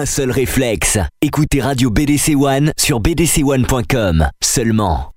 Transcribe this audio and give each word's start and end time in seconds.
un 0.00 0.06
seul 0.06 0.30
réflexe. 0.30 0.96
Écoutez 1.20 1.60
Radio 1.60 1.90
BDC 1.90 2.34
One 2.34 2.72
sur 2.78 3.00
bdc1.com 3.02 4.30
seulement. 4.42 5.12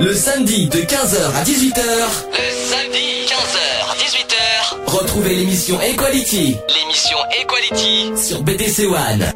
Le 0.00 0.12
samedi 0.12 0.68
de 0.68 0.78
15h 0.78 1.36
à 1.36 1.44
18h. 1.44 1.82
Le 2.32 2.50
samedi 2.66 3.24
15h 3.28 3.60
18h. 3.98 4.90
Retrouvez 4.90 5.36
l'émission 5.36 5.80
Equality. 5.80 6.56
L'émission 6.80 7.18
Equality 7.40 8.12
sur 8.20 8.42
BDC 8.42 8.86
One. 8.86 9.30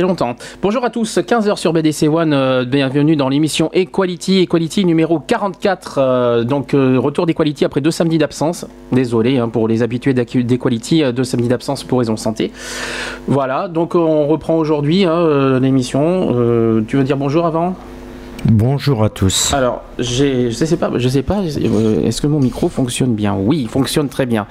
Longtemps. 0.00 0.36
Bonjour 0.62 0.84
à 0.84 0.90
tous, 0.90 1.18
15h 1.18 1.56
sur 1.56 1.72
BDC 1.72 2.08
One, 2.08 2.32
euh, 2.32 2.64
bienvenue 2.64 3.16
dans 3.16 3.28
l'émission 3.28 3.70
Equality, 3.72 4.40
Equality 4.40 4.84
numéro 4.84 5.18
44, 5.18 5.98
euh, 5.98 6.44
donc 6.44 6.74
euh, 6.74 6.98
retour 6.98 7.26
d'Equality 7.26 7.64
après 7.64 7.80
deux 7.80 7.90
samedis 7.90 8.18
d'absence. 8.18 8.66
Désolé 8.92 9.38
hein, 9.38 9.48
pour 9.48 9.68
les 9.68 9.82
habitués 9.82 10.14
d'Equality, 10.14 11.02
deux 11.12 11.24
samedis 11.24 11.48
d'absence 11.48 11.84
pour 11.84 11.98
raison 11.98 12.14
de 12.14 12.18
santé. 12.18 12.52
Voilà, 13.26 13.68
donc 13.68 13.94
on 13.94 14.26
reprend 14.26 14.56
aujourd'hui 14.56 15.04
hein, 15.04 15.58
l'émission. 15.60 16.28
tu 16.86 16.96
veux 16.96 17.04
dire 17.04 17.16
bonjour 17.16 17.46
avant? 17.46 17.74
Bonjour 18.46 19.04
à 19.04 19.10
tous. 19.10 19.52
Alors, 19.52 19.82
je 19.98 20.50
sais 20.50 20.76
pas, 20.76 20.90
je 20.96 21.08
sais 21.08 21.22
pas, 21.22 21.40
euh, 21.40 22.06
est-ce 22.06 22.22
que 22.22 22.26
mon 22.26 22.40
micro 22.40 22.70
fonctionne 22.70 23.14
bien? 23.14 23.36
Oui, 23.38 23.60
il 23.62 23.68
fonctionne 23.68 24.08
très 24.08 24.24
bien. 24.24 24.46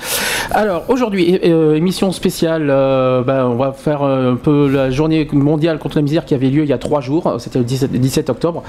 Alors, 0.51 0.83
aujourd'hui, 0.89 1.39
euh, 1.43 1.73
émission 1.73 2.11
spéciale, 2.11 2.67
euh, 2.69 3.23
ben, 3.23 3.45
on 3.45 3.55
va 3.55 3.71
faire 3.71 4.03
un 4.03 4.35
peu 4.35 4.69
la 4.69 4.91
journée 4.91 5.27
mondiale 5.31 5.79
contre 5.79 5.95
la 5.95 6.03
misère 6.03 6.25
qui 6.25 6.35
avait 6.35 6.49
lieu 6.49 6.63
il 6.63 6.69
y 6.69 6.73
a 6.73 6.77
trois 6.77 7.01
jours, 7.01 7.35
c'était 7.39 7.57
le 7.57 7.65
17, 7.65 8.29
octobre. 8.29 8.63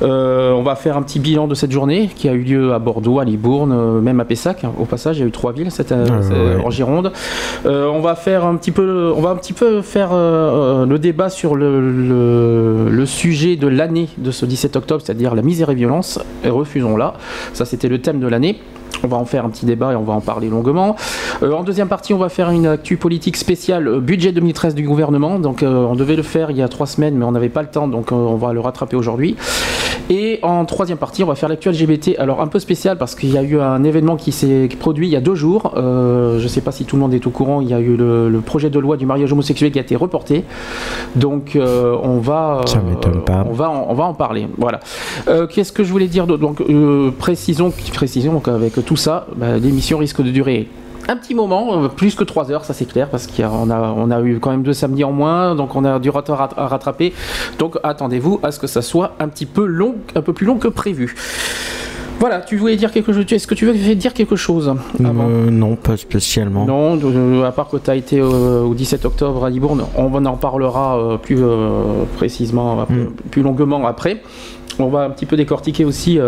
on 0.00 0.62
va 0.62 0.74
faire 0.74 0.96
un 0.96 1.02
petit 1.02 1.20
bilan 1.20 1.48
de 1.48 1.54
cette 1.54 1.72
journée 1.72 2.08
qui 2.14 2.28
a 2.28 2.32
eu 2.32 2.42
lieu 2.42 2.72
à 2.72 2.78
Bordeaux, 2.78 3.18
à 3.18 3.24
Libourne, 3.24 4.00
même 4.00 4.20
à 4.20 4.24
Pessac. 4.24 4.64
Au 4.78 4.86
passage, 4.86 5.18
il 5.18 5.20
y 5.20 5.22
a 5.24 5.26
eu 5.26 5.32
trois 5.32 5.52
villes 5.52 5.70
cette, 5.70 5.92
ah, 5.92 6.64
en 6.64 6.70
Gironde. 6.70 7.12
on 7.66 8.00
va 8.00 8.14
faire 8.14 8.46
un 8.46 8.56
petit 8.56 8.70
peu, 8.70 9.12
on 9.14 9.20
va 9.20 9.30
un 9.30 9.36
petit 9.36 9.52
peu 9.52 9.82
faire 9.82 10.12
le 10.14 10.96
débat 10.96 11.28
sur 11.28 11.56
le, 11.56 12.88
le 12.88 13.06
sujet 13.06 13.56
de 13.56 13.66
l'année 13.66 14.08
de 14.16 14.30
ce 14.30 14.46
17 14.46 14.61
octobre, 14.76 15.02
c'est-à-dire 15.04 15.34
la 15.34 15.42
misère 15.42 15.70
et 15.70 15.74
violence, 15.74 16.18
et 16.44 16.48
refusons-la. 16.50 17.14
Ça, 17.52 17.64
c'était 17.64 17.88
le 17.88 18.00
thème 18.00 18.20
de 18.20 18.26
l'année. 18.26 18.60
On 19.04 19.08
va 19.08 19.16
en 19.16 19.24
faire 19.24 19.44
un 19.44 19.50
petit 19.50 19.66
débat 19.66 19.92
et 19.92 19.96
on 19.96 20.02
va 20.02 20.12
en 20.12 20.20
parler 20.20 20.48
longuement. 20.48 20.96
Euh, 21.42 21.52
en 21.52 21.62
deuxième 21.62 21.88
partie, 21.88 22.14
on 22.14 22.18
va 22.18 22.28
faire 22.28 22.50
une 22.50 22.66
actu 22.66 22.96
politique 22.96 23.36
spéciale 23.36 23.88
euh, 23.88 24.00
budget 24.00 24.32
2013 24.32 24.74
du 24.74 24.84
gouvernement. 24.84 25.38
Donc, 25.38 25.62
euh, 25.62 25.84
on 25.84 25.94
devait 25.94 26.16
le 26.16 26.22
faire 26.22 26.50
il 26.50 26.56
y 26.56 26.62
a 26.62 26.68
trois 26.68 26.86
semaines, 26.86 27.16
mais 27.16 27.24
on 27.24 27.32
n'avait 27.32 27.48
pas 27.48 27.62
le 27.62 27.68
temps, 27.68 27.88
donc 27.88 28.12
on 28.12 28.36
va 28.36 28.52
le 28.52 28.60
rattraper 28.60 28.96
aujourd'hui. 28.96 29.36
Et 30.10 30.40
en 30.42 30.64
troisième 30.64 30.98
partie, 30.98 31.24
on 31.24 31.26
va 31.26 31.34
faire 31.34 31.48
l'actu 31.48 31.70
LGBT. 31.70 32.16
Alors, 32.18 32.40
un 32.40 32.46
peu 32.46 32.58
spécial 32.58 32.98
parce 32.98 33.14
qu'il 33.14 33.30
y 33.30 33.38
a 33.38 33.42
eu 33.42 33.60
un 33.60 33.82
événement 33.84 34.16
qui 34.16 34.32
s'est 34.32 34.68
produit 34.78 35.06
il 35.08 35.10
y 35.10 35.16
a 35.16 35.20
deux 35.20 35.34
jours. 35.34 35.72
je 35.76 36.42
ne 36.42 36.48
sais 36.48 36.60
pas 36.60 36.72
si 36.72 36.84
tout 36.84 36.96
le 36.96 37.02
monde 37.02 37.14
est 37.14 37.26
au 37.26 37.30
courant. 37.30 37.60
Il 37.60 37.68
y 37.68 37.74
a 37.74 37.80
eu 37.80 37.96
le, 37.96 38.40
projet 38.44 38.68
de 38.68 38.78
loi 38.78 38.96
du 38.96 39.06
mariage 39.06 39.32
homosexuel 39.32 39.70
qui 39.70 39.78
a 39.78 39.82
été 39.82 39.96
reporté. 39.96 40.44
Donc, 41.16 41.56
on 41.56 42.18
va. 42.18 42.62
Ça 42.66 42.80
m'étonne 42.80 43.22
pas. 43.22 43.44
On 43.48 43.52
va, 43.52 43.70
en, 43.70 43.86
on 43.88 43.94
va 43.94 44.04
en 44.04 44.14
parler. 44.14 44.48
Voilà. 44.58 44.80
Qu'est-ce 45.48 45.72
que 45.72 45.84
je 45.84 45.90
voulais 45.90 46.08
dire 46.08 46.26
d'autre? 46.26 46.42
Donc, 46.42 46.62
précisons, 47.18 47.72
précisons 47.92 48.42
avec 48.46 48.81
tout 48.82 48.96
ça, 48.96 49.26
bah, 49.36 49.58
l'émission 49.58 49.98
risque 49.98 50.22
de 50.22 50.30
durer 50.30 50.68
un 51.08 51.16
petit 51.16 51.34
moment, 51.34 51.84
euh, 51.84 51.88
plus 51.88 52.14
que 52.14 52.24
3 52.24 52.50
heures, 52.50 52.64
ça 52.64 52.74
c'est 52.74 52.84
clair, 52.84 53.08
parce 53.08 53.26
qu'on 53.26 53.70
a, 53.70 53.94
on 53.96 54.10
a 54.10 54.20
eu 54.22 54.38
quand 54.38 54.50
même 54.50 54.62
deux 54.62 54.72
samedis 54.72 55.04
en 55.04 55.12
moins, 55.12 55.54
donc 55.54 55.74
on 55.74 55.84
a 55.84 55.98
du 55.98 56.10
retard 56.10 56.50
à, 56.56 56.66
rattraper. 56.68 57.12
Donc 57.58 57.78
attendez-vous 57.82 58.40
à 58.42 58.52
ce 58.52 58.58
que 58.58 58.66
ça 58.66 58.82
soit 58.82 59.16
un 59.18 59.28
petit 59.28 59.46
peu 59.46 59.64
long, 59.64 59.96
un 60.14 60.22
peu 60.22 60.32
plus 60.32 60.46
long 60.46 60.58
que 60.58 60.68
prévu. 60.68 61.14
Voilà, 62.20 62.40
tu 62.40 62.56
voulais 62.56 62.76
dire 62.76 62.92
quelque 62.92 63.12
chose 63.12 63.24
Est-ce 63.28 63.48
que 63.48 63.54
tu 63.54 63.66
veux 63.66 63.94
dire 63.96 64.14
quelque 64.14 64.36
chose 64.36 64.72
euh, 65.00 65.50
Non, 65.50 65.74
pas 65.74 65.96
spécialement. 65.96 66.64
Non, 66.64 67.42
à 67.42 67.50
part 67.50 67.68
que 67.68 67.78
tu 67.78 67.90
as 67.90 67.96
été 67.96 68.20
euh, 68.20 68.62
au 68.62 68.74
17 68.74 69.04
octobre 69.06 69.44
à 69.44 69.50
Libourne, 69.50 69.82
on 69.96 70.24
en 70.24 70.36
parlera 70.36 71.18
plus 71.20 71.40
précisément, 72.16 72.86
mm. 72.88 73.06
plus 73.32 73.42
longuement 73.42 73.84
après. 73.88 74.22
On 74.78 74.86
va 74.86 75.00
un 75.00 75.10
petit 75.10 75.26
peu 75.26 75.36
décortiquer 75.36 75.84
aussi 75.84 76.20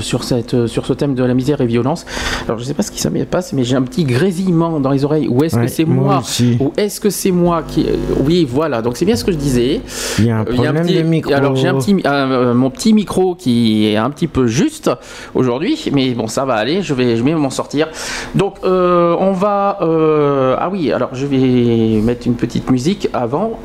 sur, 0.00 0.24
cette, 0.24 0.54
euh, 0.54 0.66
sur 0.66 0.86
ce 0.86 0.92
thème 0.92 1.14
de 1.14 1.24
la 1.24 1.34
misère 1.34 1.60
et 1.60 1.66
violence. 1.66 2.06
Alors 2.46 2.58
je 2.58 2.64
sais 2.64 2.74
pas 2.74 2.82
ce 2.82 2.90
qui 2.90 3.00
ça 3.00 3.10
me 3.10 3.24
passe, 3.24 3.52
mais 3.52 3.64
j'ai 3.64 3.76
un 3.76 3.82
petit 3.82 4.04
grésillement 4.04 4.80
dans 4.80 4.90
les 4.90 5.04
oreilles. 5.04 5.28
Ou 5.28 5.44
est-ce 5.44 5.56
que 5.56 5.66
c'est 5.66 5.84
moi, 5.84 6.22
Ou 6.60 6.72
est-ce 6.76 7.00
que 7.00 7.10
c'est 7.10 7.30
moi 7.30 7.62
qui... 7.66 7.86
Euh, 7.86 7.96
oui, 8.24 8.46
voilà. 8.48 8.82
Donc 8.82 8.96
c'est 8.96 9.04
bien 9.04 9.16
ce 9.16 9.24
que 9.24 9.32
je 9.32 9.36
disais. 9.36 9.80
Il 10.18 10.26
y 10.26 10.30
a 10.30 10.38
un 10.38 10.40
euh, 10.42 10.54
problème 10.54 10.86
de 10.86 11.02
micro. 11.02 11.32
Alors 11.32 11.56
j'ai 11.56 11.68
un 11.68 11.78
petit, 11.78 11.94
mon 11.94 12.70
petit 12.70 12.92
micro 12.92 13.34
qui 13.34 13.88
est 13.88 13.96
un 13.96 14.10
petit 14.10 14.28
peu 14.28 14.46
juste 14.46 14.90
aujourd'hui, 15.34 15.90
mais 15.92 16.10
bon 16.10 16.26
ça 16.26 16.44
va 16.44 16.54
aller. 16.54 16.82
Je 16.82 16.94
vais, 16.94 17.16
je 17.16 17.22
vais 17.22 17.34
m'en 17.34 17.50
sortir. 17.50 17.88
Donc 18.34 18.56
on 18.62 19.32
va... 19.32 19.78
ah 19.80 20.68
oui, 20.70 20.92
alors 20.92 21.10
je 21.14 21.26
vais 21.26 22.00
mettre 22.00 22.26
une 22.26 22.34
petite 22.34 22.70
musique 22.70 23.08
avant 23.12 23.58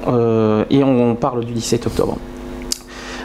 et 0.69 0.83
on 0.83 1.15
parle 1.15 1.45
du 1.45 1.53
17 1.53 1.87
octobre. 1.87 2.17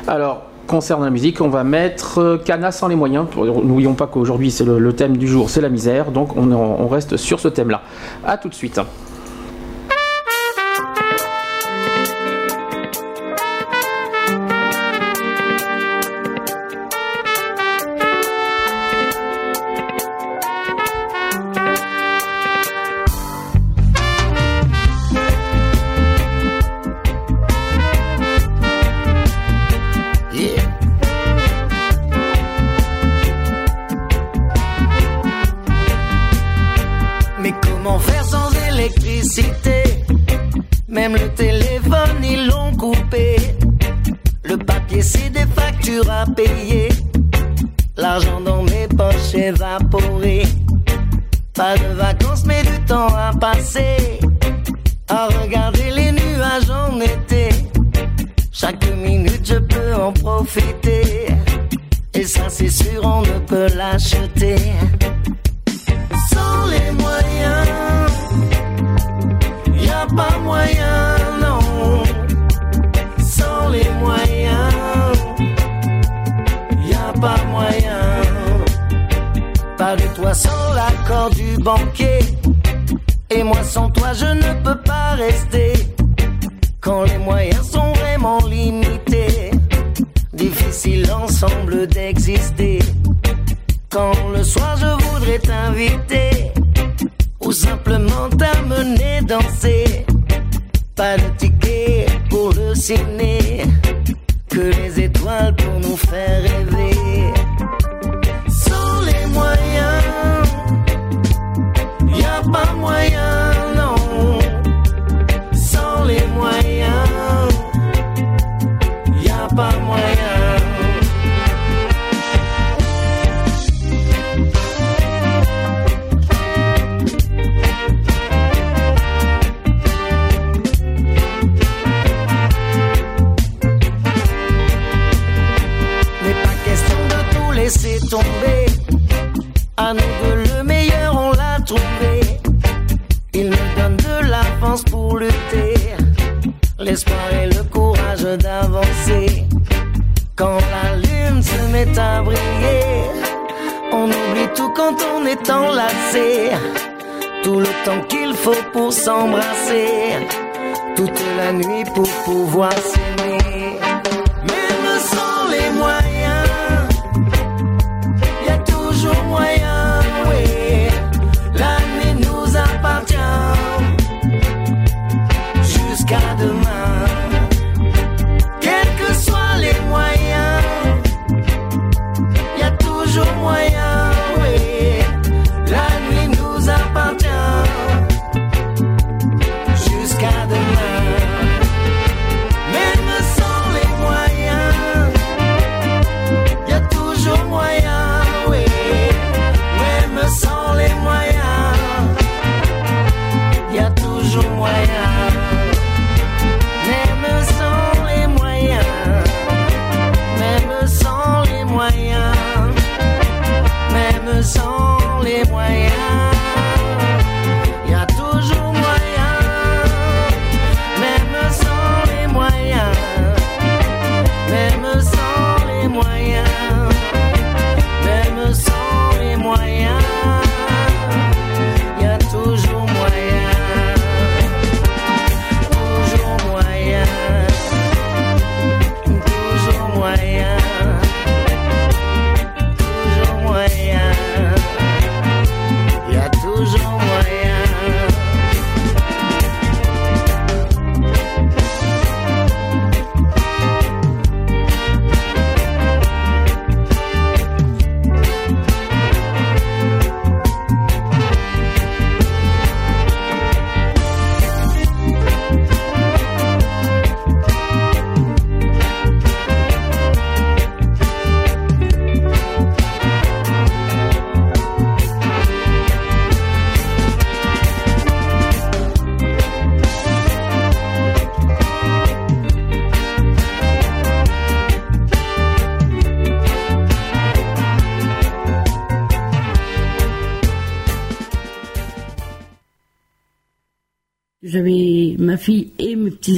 Alors 0.06 0.42
concerne 0.72 1.04
la 1.04 1.10
musique, 1.10 1.42
on 1.42 1.50
va 1.50 1.64
mettre 1.64 2.18
euh, 2.18 2.38
Cana 2.38 2.72
sans 2.72 2.88
les 2.88 2.96
moyens. 2.96 3.26
N'oublions 3.36 3.92
pas 3.92 4.06
qu'aujourd'hui 4.06 4.50
c'est 4.50 4.64
le, 4.64 4.92
thème 4.94 5.18
du 5.18 5.28
jour, 5.28 5.50
c'est 5.50 5.60
la 5.60 5.68
misère, 5.68 6.10
donc 6.10 6.34
on, 6.34 6.50
on 6.50 6.88
reste 6.88 7.18
sur 7.18 7.40
ce 7.40 7.48
thème-là. 7.48 7.82
A 8.24 8.38
tout 8.38 8.48
de 8.48 8.54
suite. 8.54 8.80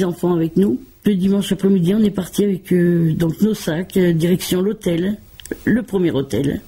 Petits-enfants 0.05 0.33
avec 0.35 0.57
nous. 0.57 0.79
Le 1.05 1.15
dimanche 1.15 1.51
après-midi, 1.51 1.93
on 1.93 2.03
est 2.03 2.11
parti 2.11 2.43
avec 2.43 2.71
euh, 2.73 3.13
donc 3.13 3.41
nos 3.41 3.53
sacs, 3.53 3.97
euh, 3.97 4.13
direction 4.13 4.61
l'hôtel, 4.61 5.17
le 5.63 5.83
premier 5.83 6.11
hôtel. 6.11 6.61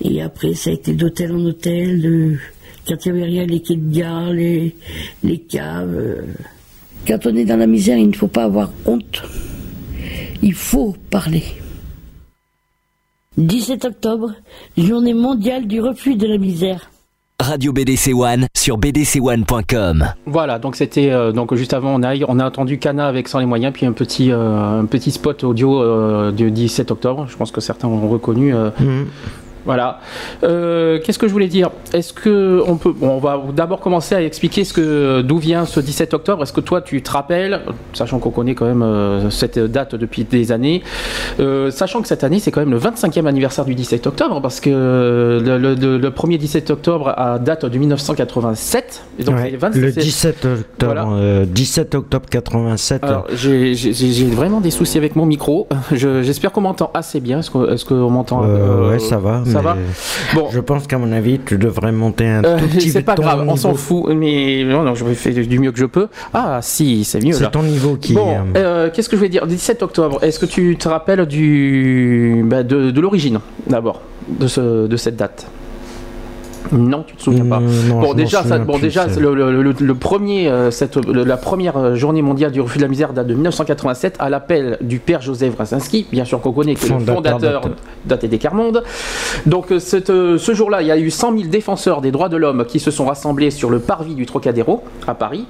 Et 0.00 0.20
après, 0.22 0.54
ça 0.54 0.70
a 0.70 0.72
été 0.72 0.92
d'hôtel 0.94 1.32
en 1.32 1.44
hôtel, 1.44 2.00
de 2.02 2.36
quand 2.86 3.06
il 3.06 3.12
n'y 3.12 3.18
avait 3.18 3.30
rien, 3.30 3.46
les 3.46 3.60
quais 3.60 3.76
de 3.76 3.92
gare, 3.94 4.32
les, 4.32 4.74
les 5.22 5.38
caves. 5.38 5.94
euh. 5.94 6.22
Quand 7.06 7.26
on 7.26 7.36
est 7.36 7.44
dans 7.44 7.56
la 7.56 7.68
misère, 7.68 7.96
il 7.98 8.08
ne 8.08 8.12
faut 8.12 8.28
pas 8.28 8.44
avoir 8.44 8.72
honte. 8.86 9.22
Il 10.42 10.54
faut 10.54 10.96
parler. 11.10 11.44
17 13.38 13.84
octobre, 13.84 14.34
journée 14.76 15.14
mondiale 15.14 15.66
du 15.66 15.80
refus 15.80 16.16
de 16.16 16.26
la 16.26 16.38
misère. 16.38 16.91
Radio 17.42 17.72
BDC 17.72 18.12
One 18.14 18.46
sur 18.56 18.78
bdc1.com. 18.78 20.04
Voilà, 20.26 20.58
donc 20.58 20.76
c'était 20.76 21.10
euh, 21.10 21.32
donc 21.32 21.54
juste 21.54 21.74
avant 21.74 21.94
on 21.94 22.02
a 22.02 22.14
on 22.28 22.38
a 22.38 22.46
entendu 22.46 22.78
Cana 22.78 23.06
avec 23.08 23.28
sans 23.28 23.40
les 23.40 23.46
moyens 23.46 23.72
puis 23.72 23.84
un 23.84 23.92
petit 23.92 24.30
euh, 24.30 24.80
un 24.80 24.84
petit 24.86 25.10
spot 25.10 25.42
audio 25.44 25.82
euh, 25.82 26.30
du 26.32 26.50
17 26.50 26.90
octobre. 26.90 27.26
Je 27.28 27.36
pense 27.36 27.50
que 27.50 27.60
certains 27.60 27.88
ont 27.88 28.08
reconnu. 28.08 28.54
euh, 28.54 28.70
Mhm. 28.80 29.06
Voilà. 29.64 30.00
Euh, 30.44 30.98
Qu'est-ce 31.04 31.18
que 31.18 31.28
je 31.28 31.32
voulais 31.32 31.48
dire? 31.48 31.70
Est-ce 31.92 32.12
que 32.12 32.62
on 32.66 32.76
peut 32.76 32.92
bon, 32.92 33.10
on 33.10 33.18
va 33.18 33.40
d'abord 33.54 33.80
commencer 33.80 34.14
à 34.14 34.22
expliquer 34.22 34.64
ce 34.64 34.72
que 34.72 35.20
d'où 35.22 35.38
vient 35.38 35.64
ce 35.66 35.80
17 35.80 36.14
octobre? 36.14 36.42
Est-ce 36.42 36.52
que 36.52 36.60
toi 36.60 36.80
tu 36.80 37.00
te 37.02 37.10
rappelles, 37.10 37.60
sachant 37.92 38.18
qu'on 38.18 38.30
connaît 38.30 38.54
quand 38.54 38.66
même 38.66 38.82
euh, 38.82 39.30
cette 39.30 39.58
date 39.58 39.94
depuis 39.94 40.24
des 40.24 40.52
années, 40.52 40.82
euh, 41.40 41.70
sachant 41.70 42.02
que 42.02 42.08
cette 42.08 42.24
année 42.24 42.38
c'est 42.40 42.50
quand 42.50 42.60
même 42.60 42.70
le 42.72 42.78
25e 42.78 43.26
anniversaire 43.26 43.64
du 43.64 43.74
17 43.74 44.06
octobre 44.06 44.40
parce 44.42 44.60
que 44.60 44.70
le, 44.70 45.58
le- 45.58 45.98
le- 45.98 46.10
premier 46.10 46.38
17 46.38 46.70
octobre 46.70 47.14
a 47.16 47.38
date 47.38 47.64
de 47.64 47.78
1987. 47.78 49.02
Et 49.18 49.24
donc 49.24 49.36
Ouais, 49.36 49.48
c'est 49.50 49.56
26 49.56 49.80
le 49.80 49.92
17 49.92 50.44
octobre, 50.44 50.64
Voilà. 50.92 51.06
euh, 51.10 51.44
17 51.46 51.94
octobre 51.94 52.26
87. 52.28 53.04
Alors, 53.04 53.26
j'ai 53.34 53.74
vraiment 54.34 54.60
des 54.60 54.70
soucis 54.70 54.98
avec 54.98 55.16
mon 55.16 55.26
micro. 55.26 55.68
Je- 55.92 56.22
J'espère 56.22 56.52
qu'on 56.52 56.60
m'entend 56.62 56.90
assez 56.94 57.20
bien. 57.20 57.40
Est-ce 57.40 57.50
qu'on 57.50 57.66
est 57.68 57.84
qu'on 57.84 58.10
m'entend 58.10 58.42
ouais, 58.44 58.98
ça 58.98 59.18
va. 59.18 59.42
Ça 59.52 59.60
va 59.60 59.76
Bon, 60.34 60.48
Je 60.50 60.60
pense 60.60 60.86
qu'à 60.86 60.98
mon 60.98 61.12
avis, 61.12 61.38
tu 61.44 61.58
devrais 61.58 61.92
monter 61.92 62.26
un 62.26 62.44
euh, 62.44 62.58
tout 62.58 62.66
petit 62.66 62.90
c'est 62.90 63.00
peu 63.00 63.06
pas 63.06 63.14
grave, 63.14 63.44
on 63.46 63.56
s'en 63.56 63.74
fout. 63.74 64.12
Mais 64.14 64.64
non, 64.64 64.82
non, 64.82 64.94
je 64.94 65.04
vais 65.04 65.14
faire 65.14 65.32
du 65.46 65.58
mieux 65.58 65.72
que 65.72 65.78
je 65.78 65.86
peux. 65.86 66.08
Ah, 66.32 66.60
si, 66.62 67.04
c'est 67.04 67.22
mieux 67.22 67.32
C'est 67.32 67.50
ton 67.50 67.62
niveau 67.62 67.96
qui. 67.96 68.14
Bon, 68.14 68.36
euh, 68.36 68.42
euh, 68.56 68.90
qu'est-ce 68.92 69.08
que 69.08 69.16
je 69.16 69.18
voulais 69.18 69.28
dire? 69.28 69.46
17 69.46 69.82
octobre, 69.82 70.22
est-ce 70.22 70.38
que 70.38 70.46
tu 70.46 70.76
te 70.76 70.88
rappelles 70.88 71.26
du, 71.26 72.42
bah, 72.46 72.62
de, 72.62 72.90
de 72.90 73.00
l'origine, 73.00 73.40
d'abord, 73.66 74.00
de, 74.28 74.46
ce, 74.46 74.86
de 74.86 74.96
cette 74.96 75.16
date? 75.16 75.46
Non, 76.70 77.02
tu 77.06 77.16
te 77.16 77.22
souviens 77.22 77.44
pas 77.44 77.56
euh, 77.58 77.60
non, 77.88 78.00
je 78.02 78.06
Bon 78.06 78.14
déjà, 78.14 78.42
ça, 78.44 78.58
bon, 78.58 78.74
plus, 78.74 78.82
déjà 78.82 79.06
le, 79.06 79.34
le- 79.34 79.62
le- 79.62 79.74
le 79.78 79.94
premier, 79.94 80.48
euh, 80.48 80.70
cette, 80.70 80.96
la 80.96 81.36
première 81.36 81.76
euh, 81.76 81.94
journée 81.96 82.22
mondiale 82.22 82.52
du 82.52 82.60
refus 82.60 82.78
de 82.78 82.82
la 82.82 82.88
misère 82.88 83.12
date 83.12 83.26
de 83.26 83.34
1987 83.34 84.16
à 84.18 84.30
l'appel 84.30 84.78
du 84.80 84.98
père 84.98 85.20
Joseph 85.20 85.54
Brzezinski, 85.56 86.06
bien 86.12 86.24
sûr 86.24 86.40
qu'on 86.40 86.52
connaît, 86.52 86.74
qui 86.74 86.86
est 86.86 86.88
le 86.98 87.04
Fondateur 87.16 87.62
d'ATD 88.04 88.38
Carmonde. 88.38 88.82
Donc 89.46 89.66
cette, 89.78 90.10
euh, 90.10 90.38
ce 90.38 90.54
jour-là, 90.54 90.82
il 90.82 90.88
y 90.88 90.90
a 90.92 90.98
eu 90.98 91.10
100 91.10 91.32
000 91.36 91.48
défenseurs 91.48 92.00
des 92.00 92.10
droits 92.10 92.28
de 92.28 92.36
l'homme 92.36 92.64
qui 92.66 92.78
se 92.80 92.90
sont 92.90 93.06
rassemblés 93.06 93.50
sur 93.50 93.70
le 93.70 93.78
parvis 93.80 94.14
du 94.14 94.26
Trocadéro 94.26 94.82
à 95.06 95.14
Paris 95.14 95.46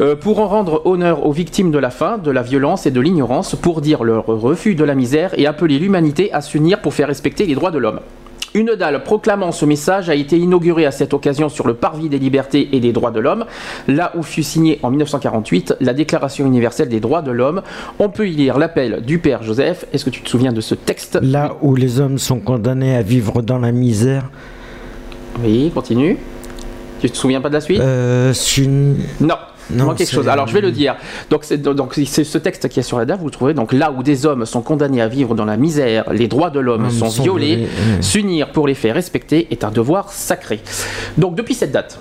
euh, 0.00 0.16
pour 0.16 0.40
en 0.40 0.46
rendre 0.48 0.82
honneur 0.84 1.26
aux 1.26 1.32
victimes 1.32 1.70
de 1.70 1.78
la 1.78 1.90
faim, 1.90 2.18
de 2.22 2.30
la 2.30 2.42
violence 2.42 2.86
et 2.86 2.90
de 2.90 3.00
l'ignorance, 3.00 3.54
pour 3.56 3.80
dire 3.80 4.04
leur 4.04 4.26
refus 4.26 4.74
de 4.74 4.84
la 4.84 4.94
misère 4.94 5.30
et 5.38 5.46
appeler 5.46 5.78
l'humanité 5.78 6.32
à 6.32 6.40
s'unir 6.40 6.80
pour 6.80 6.94
faire 6.94 7.08
respecter 7.08 7.46
les 7.46 7.54
droits 7.54 7.70
de 7.70 7.78
l'homme. 7.78 8.00
Une 8.54 8.74
dalle 8.74 9.02
proclamant 9.02 9.50
ce 9.50 9.64
message 9.64 10.10
a 10.10 10.14
été 10.14 10.36
inaugurée 10.36 10.84
à 10.84 10.90
cette 10.90 11.14
occasion 11.14 11.48
sur 11.48 11.66
le 11.66 11.74
parvis 11.74 12.08
des 12.10 12.18
libertés 12.18 12.68
et 12.72 12.80
des 12.80 12.92
droits 12.92 13.10
de 13.10 13.18
l'homme, 13.20 13.46
là 13.88 14.12
où 14.14 14.22
fut 14.22 14.42
signée 14.42 14.78
en 14.82 14.90
1948 14.90 15.76
la 15.80 15.94
Déclaration 15.94 16.46
universelle 16.46 16.88
des 16.90 17.00
droits 17.00 17.22
de 17.22 17.30
l'homme. 17.30 17.62
On 17.98 18.10
peut 18.10 18.28
y 18.28 18.32
lire 18.32 18.58
l'appel 18.58 19.02
du 19.06 19.18
Père 19.18 19.42
Joseph. 19.42 19.86
Est-ce 19.92 20.04
que 20.04 20.10
tu 20.10 20.20
te 20.20 20.28
souviens 20.28 20.52
de 20.52 20.60
ce 20.60 20.74
texte? 20.74 21.18
Là 21.22 21.56
où 21.62 21.74
les 21.74 21.98
hommes 22.00 22.18
sont 22.18 22.40
condamnés 22.40 22.94
à 22.94 23.02
vivre 23.02 23.40
dans 23.42 23.58
la 23.58 23.72
misère, 23.72 24.30
Oui, 25.42 25.70
continue. 25.74 26.18
Tu 27.00 27.10
te 27.10 27.16
souviens 27.16 27.40
pas 27.40 27.48
de 27.48 27.54
la 27.54 27.60
suite? 27.62 27.80
Euh, 27.80 28.32
une- 28.58 28.98
Non. 29.20 29.34
Non, 29.72 29.94
quelque 29.94 30.12
chose. 30.12 30.28
Alors 30.28 30.46
je 30.46 30.54
vais 30.54 30.60
le 30.60 30.72
dire. 30.72 30.96
Donc 31.30 31.44
c'est 31.44 31.58
donc 31.58 31.94
c'est 31.94 32.24
ce 32.24 32.38
texte 32.38 32.68
qui 32.68 32.80
est 32.80 32.82
sur 32.82 32.98
la 32.98 33.04
dalle. 33.04 33.18
Vous 33.18 33.26
le 33.26 33.30
trouvez 33.30 33.54
donc 33.54 33.72
là 33.72 33.92
où 33.92 34.02
des 34.02 34.26
hommes 34.26 34.46
sont 34.46 34.62
condamnés 34.62 35.00
à 35.00 35.08
vivre 35.08 35.34
dans 35.34 35.44
la 35.44 35.56
misère, 35.56 36.12
les 36.12 36.28
droits 36.28 36.50
de 36.50 36.60
l'homme 36.60 36.84
Hommes 36.84 36.90
sont, 36.90 37.10
sont 37.10 37.22
violés. 37.22 37.68
S'unir 38.00 38.52
pour 38.52 38.66
les 38.66 38.74
faire 38.74 38.94
respecter 38.94 39.48
est 39.50 39.64
un 39.64 39.70
devoir 39.70 40.10
sacré. 40.10 40.60
Donc 41.18 41.34
depuis 41.34 41.54
cette 41.54 41.72
date. 41.72 41.98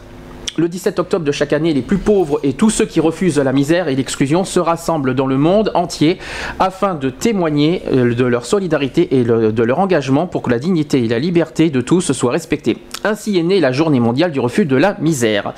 Le 0.58 0.68
17 0.68 1.00
octobre 1.00 1.24
de 1.24 1.32
chaque 1.32 1.54
année, 1.54 1.74
les 1.74 1.82
plus 1.82 1.98
pauvres 1.98 2.42
et 2.44 2.52
tous 2.52 2.70
ceux 2.70 2.86
qui 2.86 3.00
refusent 3.00 3.40
la 3.40 3.54
misère 3.54 3.88
et 3.88 3.96
l'exclusion 3.96 4.44
se 4.44 4.60
rassemblent 4.60 5.16
dans 5.16 5.26
le 5.26 5.38
monde 5.38 5.72
entier 5.76 6.18
afin 6.60 6.94
de 6.94 7.10
témoigner 7.10 7.84
euh, 7.94 8.14
de 8.14 8.26
leur 8.26 8.46
solidarité 8.46 9.18
et 9.18 9.24
de 9.24 9.64
leur 9.64 9.80
engagement 9.80 10.28
pour 10.28 10.42
que 10.42 10.50
la 10.50 10.60
dignité 10.60 11.06
et 11.06 11.08
la 11.08 11.20
liberté 11.20 11.70
de 11.70 11.80
tous 11.80 12.12
soient 12.12 12.34
respectées. 12.34 12.78
Ainsi 13.06 13.38
est 13.38 13.44
née 13.44 13.62
la 13.62 13.72
journée 13.72 14.02
mondiale 14.02 14.34
du 14.34 14.42
refus 14.42 14.66
de 14.66 14.76
la 14.76 14.98
misère. 15.00 15.54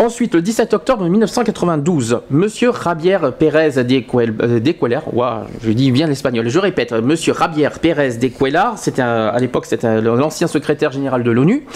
Ensuite, 0.00 0.34
le 0.36 0.42
17 0.42 0.74
octobre 0.74 1.04
1992, 1.08 2.20
Monsieur 2.30 2.70
Javier 2.72 3.18
Pérez 3.36 3.82
de 3.82 3.98
Cuel- 3.98 4.32
euh, 4.42 4.60
de 4.60 4.70
Cuellar, 4.72 5.02
ouah, 5.12 5.46
je 5.60 5.70
dis 5.72 5.90
bien 5.90 6.06
l'espagnol, 6.06 6.48
je 6.48 6.58
répète, 6.60 6.92
Monsieur 6.92 7.34
Javier 7.34 7.68
Pérez 7.82 8.12
de 8.16 8.28
Cuellar, 8.28 8.78
c'était 8.78 9.02
à 9.02 9.36
l'époque 9.40 9.66
c'était 9.66 10.00
l'ancien 10.00 10.46
secrétaire 10.46 10.92
général 10.92 11.24
de 11.24 11.30
l'ONU, 11.32 11.66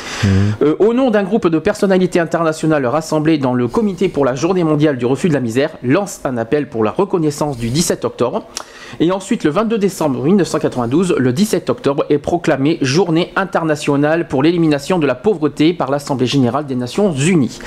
euh, 0.62 0.76
au 0.78 0.94
nom 0.94 1.10
d'un 1.10 1.24
groupe 1.24 1.48
de 1.48 1.58
personnalités 1.58 2.20
internationales 2.20 2.86
rassemblées 2.86 3.38
dans 3.38 3.54
le 3.54 3.66
Comité 3.66 4.08
pour 4.08 4.24
la 4.24 4.36
Journée 4.36 4.62
mondiale 4.62 4.98
du 4.98 5.04
refus 5.06 5.28
de 5.28 5.34
la 5.34 5.40
misère, 5.40 5.70
lance 5.82 6.20
un 6.24 6.36
appel 6.36 6.68
pour 6.68 6.84
la 6.84 6.92
reconnaissance 6.92 7.56
du 7.58 7.70
17 7.70 8.04
octobre. 8.04 8.44
Et 9.00 9.12
ensuite, 9.12 9.44
le 9.44 9.50
22 9.50 9.78
décembre 9.78 10.22
1992, 10.22 11.16
le 11.18 11.32
17 11.32 11.70
octobre 11.70 12.04
est 12.10 12.18
proclamé 12.18 12.78
Journée 12.82 13.32
internationale 13.36 14.28
pour 14.28 14.42
l'élimination 14.42 14.98
de 14.98 15.06
la 15.06 15.14
pauvreté 15.14 15.72
par 15.72 15.90
l'Assemblée 15.90 16.26
générale 16.26 16.66
des 16.66 16.74
Nations 16.74 17.12
unies. 17.12 17.58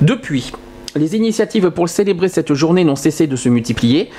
Depuis, 0.00 0.52
les 0.96 1.16
initiatives 1.16 1.70
pour 1.70 1.88
célébrer 1.88 2.28
cette 2.28 2.52
journée 2.54 2.84
n'ont 2.84 2.96
cessé 2.96 3.26
de 3.26 3.36
se 3.36 3.48
multiplier 3.48 4.10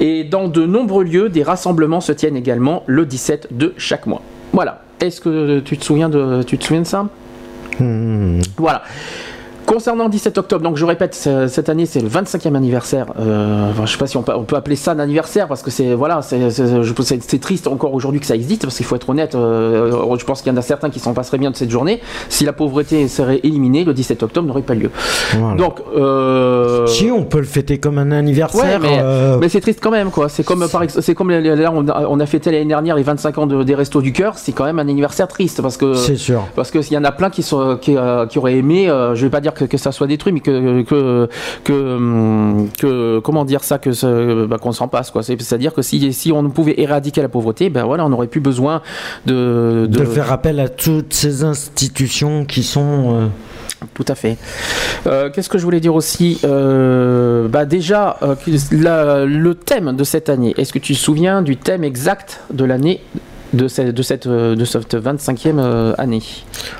et 0.00 0.24
dans 0.24 0.48
de 0.48 0.66
nombreux 0.66 1.04
lieux, 1.04 1.28
des 1.28 1.42
rassemblements 1.42 2.00
se 2.00 2.12
tiennent 2.12 2.36
également 2.36 2.82
le 2.86 3.06
17 3.06 3.48
de 3.52 3.74
chaque 3.76 4.06
mois. 4.06 4.22
Voilà. 4.52 4.82
Est-ce 5.00 5.20
que 5.20 5.60
tu 5.60 5.76
te 5.76 5.84
souviens 5.84 6.08
de, 6.08 6.42
tu 6.42 6.58
te 6.58 6.64
souviens 6.64 6.82
de 6.82 6.86
ça? 6.86 7.06
Hmm. 7.78 8.40
voilà. 8.56 8.82
Concernant 9.66 10.04
le 10.04 10.10
17 10.10 10.38
octobre, 10.38 10.62
donc 10.62 10.76
je 10.76 10.84
répète, 10.84 11.14
cette 11.14 11.68
année 11.68 11.86
c'est 11.86 12.00
le 12.00 12.08
25e 12.08 12.54
anniversaire. 12.54 13.06
Euh, 13.18 13.68
enfin, 13.70 13.84
je 13.84 13.92
sais 13.92 13.98
pas 13.98 14.06
si 14.06 14.16
on 14.16 14.22
peut, 14.22 14.32
on 14.34 14.44
peut 14.44 14.54
appeler 14.54 14.76
ça 14.76 14.92
un 14.92 14.98
anniversaire 15.00 15.48
parce 15.48 15.62
que 15.62 15.72
c'est 15.72 15.92
voilà, 15.92 16.20
c'est 16.22 17.38
triste 17.40 17.66
encore 17.66 17.92
aujourd'hui 17.92 18.20
que 18.20 18.26
ça 18.26 18.36
existe 18.36 18.62
parce 18.62 18.76
qu'il 18.76 18.86
faut 18.86 18.94
être 18.94 19.08
honnête. 19.10 19.34
euh, 19.34 20.16
je 20.18 20.24
pense 20.24 20.40
qu'il 20.42 20.52
y 20.52 20.54
en 20.54 20.58
a 20.58 20.62
certains 20.62 20.88
qui 20.88 21.00
s'en 21.00 21.14
passeraient 21.14 21.38
bien 21.38 21.50
de 21.50 21.56
cette 21.56 21.70
journée. 21.70 22.00
Si 22.28 22.44
la 22.44 22.52
pauvreté 22.52 23.08
serait 23.08 23.40
éliminée, 23.42 23.82
le 23.84 23.92
17 23.92 24.22
octobre 24.22 24.46
n'aurait 24.46 24.62
pas 24.62 24.74
lieu. 24.74 24.90
Voilà. 25.36 25.56
Donc, 25.56 25.80
euh, 25.96 26.86
Si 26.86 27.10
on 27.10 27.24
peut 27.24 27.38
le 27.40 27.44
fêter 27.44 27.78
comme 27.78 27.98
un 27.98 28.10
Ouais, 28.12 28.16
anniversaire, 28.18 28.78
mais, 28.80 28.98
euh, 29.00 29.36
mais 29.40 29.48
c'est 29.48 29.60
triste 29.60 29.80
quand 29.82 29.90
même, 29.90 30.10
quoi. 30.10 30.28
C'est 30.28 30.44
comme, 30.44 30.66
par 30.68 30.82
c'est 30.88 31.14
comme 31.16 31.30
là, 31.32 31.72
on 31.74 31.88
a, 31.88 32.06
on 32.08 32.20
a 32.20 32.26
fêté 32.26 32.52
l'année 32.52 32.66
dernière 32.66 32.94
les 32.94 33.02
25 33.02 33.38
ans 33.38 33.46
de- 33.48 33.64
des 33.64 33.74
Restos 33.74 34.00
du 34.00 34.12
Cœur. 34.12 34.34
C'est 34.38 34.52
quand 34.52 34.64
même 34.64 34.78
un 34.78 34.82
anniversaire 34.88 35.26
triste 35.26 35.60
parce 35.60 35.76
que 35.76 35.94
c'est 35.94 36.14
sûr. 36.16 36.44
parce 36.54 36.70
qu'il 36.70 36.92
y 36.92 36.96
en 36.98 37.04
a 37.04 37.10
plein 37.12 37.30
qui, 37.30 37.42
sont, 37.42 37.76
qui, 37.80 37.96
euh, 37.96 38.26
qui 38.26 38.38
auraient 38.38 38.54
aimé, 38.56 38.88
euh, 38.88 39.14
je 39.16 39.24
vais 39.24 39.30
pas 39.30 39.40
dire 39.40 39.54
que, 39.56 39.64
que 39.64 39.76
ça 39.76 39.90
soit 39.92 40.06
détruit, 40.06 40.32
mais 40.32 40.40
que, 40.40 40.82
que, 40.82 41.28
que, 41.64 41.72
hum, 41.72 42.68
que- 42.78 43.18
comment 43.20 43.44
dire 43.44 43.64
ça, 43.64 43.78
que 43.78 44.46
bah, 44.46 44.58
qu'on 44.58 44.72
s'en 44.72 44.88
passe, 44.88 45.10
quoi. 45.10 45.22
C'est- 45.22 45.40
C'est-à-dire 45.40 45.74
que 45.74 45.82
si, 45.82 46.12
si 46.12 46.30
on 46.32 46.48
pouvait 46.50 46.74
éradiquer 46.80 47.22
la 47.22 47.28
pauvreté, 47.28 47.70
ben 47.70 47.84
voilà, 47.84 48.04
on 48.06 48.08
n'aurait 48.10 48.26
plus 48.28 48.40
besoin 48.40 48.82
de, 49.26 49.86
De 49.90 50.04
faire 50.04 50.30
appel 50.32 50.60
à 50.60 50.68
toutes 50.68 51.12
ces 51.14 51.42
institutions 51.44 52.44
qui 52.44 52.62
sont. 52.62 53.14
euh, 53.22 53.26
Tout 53.94 54.04
à 54.08 54.14
fait. 54.14 54.38
Euh, 55.06 55.28
Qu'est-ce 55.30 55.48
que 55.50 55.58
je 55.58 55.64
voulais 55.64 55.80
dire 55.80 55.94
aussi 55.94 56.38
Euh, 56.44 57.46
Bah 57.48 57.64
déjà, 57.66 58.16
euh, 58.22 58.34
la- 58.72 59.24
le 59.26 59.54
thème 59.54 59.94
de 59.94 60.04
cette 60.04 60.28
année. 60.28 60.54
Est-ce 60.56 60.72
que 60.72 60.78
tu 60.78 60.94
te 60.94 60.98
souviens 60.98 61.42
du 61.42 61.56
thème 61.56 61.84
exact 61.84 62.40
de 62.52 62.64
l'année 62.64 63.00
de 63.52 63.68
cette, 63.68 63.94
de 63.94 64.02
cette, 64.02 64.26
euh, 64.26 64.54
de 64.56 64.64
cette 64.64 64.94
25e 64.94 65.58
euh, 65.58 65.94
année 65.98 66.22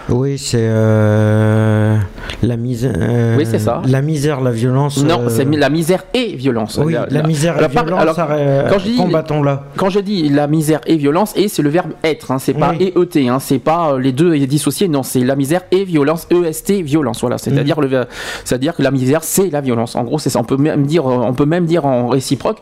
Oui, 0.09 0.37
c'est 0.39 0.59
euh, 0.61 1.97
la 2.43 2.57
misère. 2.57 2.93
euh, 2.99 3.37
Oui, 3.39 3.47
c'est 3.49 3.59
ça. 3.59 3.83
La 3.87 4.03
misère, 4.03 4.41
la 4.41 4.51
violence. 4.51 5.03
Non, 5.05 5.23
euh, 5.23 5.29
c'est 5.29 5.45
la 5.45 5.71
misère 5.71 6.05
et 6.13 6.35
violence. 6.37 6.79
Oui, 6.83 6.95
la, 7.11 7.23
misère 7.23 7.57
et 7.59 7.61
la 7.63 7.69
violence. 7.69 8.01
alors, 8.01 8.17
euh, 8.31 8.69
quand 8.69 8.79
je 8.79 8.85
dis- 8.85 8.97
combattons-la. 8.97 9.65
Quand 9.77 9.91
je 9.91 10.01
dis 10.01 10.29
la 10.29 10.47
misère 10.47 10.81
et 10.87 10.97
violence, 10.97 11.33
et 11.37 11.49
c'est 11.49 11.63
le 11.63 11.71
verbe 11.71 11.93
être, 12.03 12.31
hein, 12.33 12.39
c'est 12.39 12.55
pas 12.55 12.75
Oui. 12.79 12.93
EET, 12.97 13.29
hein, 13.29 13.39
c'est 13.41 13.59
pas 13.59 13.93
euh, 13.93 13.99
les 13.99 14.13
deux 14.13 14.37
dissociés, 14.47 14.89
non, 14.89 15.03
c'est 15.03 15.21
la 15.21 15.37
misère 15.37 15.63
et 15.71 15.85
violence, 15.85 16.27
EST 16.31 16.83
violence, 16.83 17.21
voilà, 17.21 17.39
c'est-à-dire 17.39 17.79
Mhm. 17.81 18.05
c'est-à-dire 18.45 18.75
que 18.75 18.83
la 18.83 18.91
misère 18.91 19.23
c'est 19.23 19.51
la 19.51 19.61
violence. 19.61 19.97
En 19.97 20.05
gros, 20.05 20.19
c'est 20.19 20.31
ça. 20.31 20.41
On 20.41 20.45
peut 20.45 20.57
même 20.57 20.87
dire, 20.87 21.05
on 21.07 21.33
peut 21.33 21.47
même 21.47 21.67
dire 21.67 21.87
en 21.87 22.09
réciproque 22.09 22.59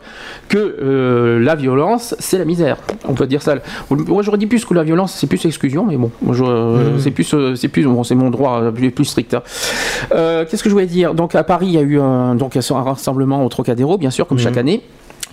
que 0.49 0.57
euh, 0.81 1.39
la 1.39 1.55
violence 1.55 2.15
c'est 2.19 2.37
la 2.37 2.45
misère. 2.45 2.77
On 3.07 3.13
peut 3.13 3.27
dire 3.27 3.41
ça. 3.41 3.55
Moi, 3.95 4.23
j'aurais 4.23 4.37
dit 4.37 4.47
plus 4.47 4.65
que 4.65 4.73
la 4.73 4.83
violence 4.83 5.13
c'est 5.13 5.27
plus 5.27 5.43
exclusion, 5.45 5.85
mais 5.85 5.97
bon, 5.97 6.11
euh, 6.27 6.93
Mhm. 6.93 6.99
c'est 6.99 7.11
plus, 7.11 7.33
euh, 7.33 7.55
c'est 7.55 7.67
plus, 7.67 7.85
bon, 7.85 8.03
c'est 8.03 8.15
mon 8.15 8.29
droit 8.29 8.61
euh, 8.61 8.71
plus, 8.71 8.91
plus 8.91 9.05
strict. 9.05 9.33
hein. 9.33 9.43
Euh, 10.13 10.45
Qu'est-ce 10.49 10.63
que 10.63 10.69
je 10.69 10.73
voulais 10.73 10.85
dire? 10.87 11.13
Donc 11.13 11.35
à 11.35 11.43
Paris, 11.43 11.67
il 11.67 11.73
y 11.73 11.77
a 11.77 11.81
eu 11.81 11.99
un, 11.99 12.35
donc 12.35 12.55
un 12.57 12.81
rassemblement 12.81 13.43
au 13.45 13.49
Trocadéro, 13.49 13.97
bien 13.97 14.09
sûr, 14.11 14.27
comme 14.27 14.39
chaque 14.39 14.57
année. 14.57 14.81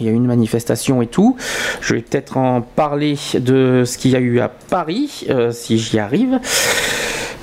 Il 0.00 0.06
y 0.06 0.08
a 0.08 0.12
eu 0.12 0.14
une 0.14 0.26
manifestation 0.26 1.02
et 1.02 1.06
tout. 1.06 1.36
Je 1.82 1.94
vais 1.94 2.00
peut-être 2.00 2.36
en 2.38 2.62
parler 2.62 3.16
de 3.34 3.82
ce 3.84 3.98
qu'il 3.98 4.10
y 4.12 4.16
a 4.16 4.20
eu 4.20 4.40
à 4.40 4.48
Paris, 4.48 5.26
euh, 5.28 5.52
si 5.52 5.78
j'y 5.78 5.98
arrive. 5.98 6.40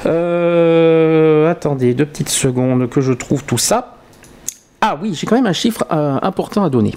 Euh, 0.06 1.50
attendez, 1.52 1.94
deux 1.94 2.06
petites 2.06 2.30
secondes 2.30 2.90
que 2.90 3.02
je 3.02 3.14
trouve 3.14 3.44
tout 3.44 3.58
ça. 3.58 3.96
Ah 4.82 4.98
oui, 5.02 5.14
j'ai 5.14 5.28
quand 5.28 5.36
même 5.36 5.46
un 5.46 5.54
chiffre 5.54 5.86
euh, 5.92 6.18
important 6.22 6.64
à 6.64 6.70
donner. 6.70 6.96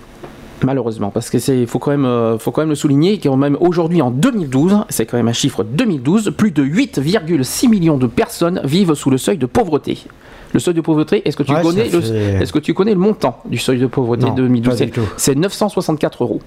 Malheureusement, 0.64 1.10
parce 1.10 1.28
que 1.28 1.38
c'est, 1.38 1.66
faut 1.66 1.78
quand 1.78 1.90
même, 1.90 2.04
euh, 2.04 2.38
faut 2.38 2.52
quand 2.52 2.62
même 2.62 2.70
le 2.70 2.74
souligner, 2.76 3.18
quand 3.18 3.36
même 3.36 3.56
aujourd'hui 3.60 4.00
en 4.00 4.10
2012, 4.10 4.84
c'est 4.88 5.06
quand 5.06 5.16
même 5.16 5.28
un 5.28 5.32
chiffre 5.32 5.64
2012, 5.64 6.34
plus 6.36 6.52
de 6.52 6.62
8,6 6.62 7.68
millions 7.68 7.96
de 7.96 8.06
personnes 8.06 8.60
vivent 8.64 8.94
sous 8.94 9.10
le 9.10 9.18
seuil 9.18 9.38
de 9.38 9.46
pauvreté. 9.46 9.98
Le 10.52 10.60
seuil 10.60 10.74
de 10.74 10.80
pauvreté, 10.80 11.26
est-ce 11.26 11.36
que 11.36 11.42
tu 11.42 11.52
Ouais, 11.52 11.62
connais 11.62 11.88
le, 11.88 12.00
fait- 12.00 12.42
est-ce 12.42 12.52
que 12.52 12.58
tu 12.58 12.74
connais 12.74 12.92
le 12.92 12.98
montant 13.00 13.38
du 13.46 13.58
seuil 13.58 13.78
de 13.78 13.86
pauvreté 13.86 14.26
Non, 14.26 14.34
de 14.34 14.42
2012 14.42 14.78
pas 14.78 14.84
du 14.84 14.90
tout. 14.90 15.00
C'est 15.16 15.34
964 15.34 16.22
euros. 16.24 16.40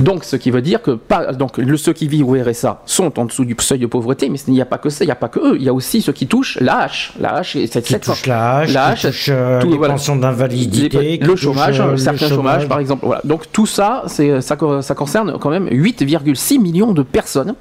Donc, 0.00 0.24
ce 0.24 0.36
qui 0.36 0.50
veut 0.50 0.62
dire 0.62 0.82
que 0.82 0.92
pas, 0.92 1.32
donc, 1.32 1.58
le, 1.58 1.76
ceux 1.76 1.92
qui 1.92 2.06
vivent 2.08 2.28
au 2.28 2.36
RSA 2.40 2.82
sont 2.86 3.18
en 3.18 3.24
dessous 3.24 3.44
du 3.44 3.56
seuil 3.58 3.78
de 3.78 3.86
pauvreté, 3.86 4.28
mais 4.28 4.38
il 4.46 4.52
n'y 4.54 4.60
a 4.60 4.66
pas 4.66 4.78
que 4.78 4.90
ça, 4.90 5.04
il 5.04 5.08
n'y 5.08 5.12
a 5.12 5.16
pas 5.16 5.28
que 5.28 5.38
eux. 5.40 5.56
Il 5.56 5.62
y 5.64 5.68
a 5.68 5.72
aussi 5.74 6.02
ceux 6.02 6.12
qui 6.12 6.26
touchent 6.26 6.58
la 6.60 6.80
hache. 6.80 7.12
La 7.18 7.34
hache, 7.36 7.52
c'est 7.54 7.82
Qui 7.82 7.92
700. 7.94 8.12
touche 8.12 8.26
la 8.26 8.56
hache, 8.58 8.72
La 8.72 8.86
qui 8.86 8.92
hache, 8.92 9.02
touche 9.02 9.28
euh, 9.30 9.60
tout, 9.60 9.70
les 9.70 9.76
voilà. 9.76 9.94
pensions 9.94 10.16
d'invalidité, 10.16 11.18
le 11.18 11.36
chômage, 11.36 11.80
euh, 11.80 11.96
certains 11.96 12.28
chômages 12.28 12.68
par 12.68 12.78
exemple. 12.78 13.04
Voilà. 13.06 13.20
Donc 13.24 13.44
tout 13.52 13.66
ça, 13.66 14.02
c'est 14.06 14.40
ça, 14.40 14.56
ça 14.82 14.94
concerne 14.94 15.38
quand 15.38 15.50
même 15.50 15.68
8,6 15.68 16.60
millions 16.60 16.92
de 16.92 17.02
personnes 17.02 17.54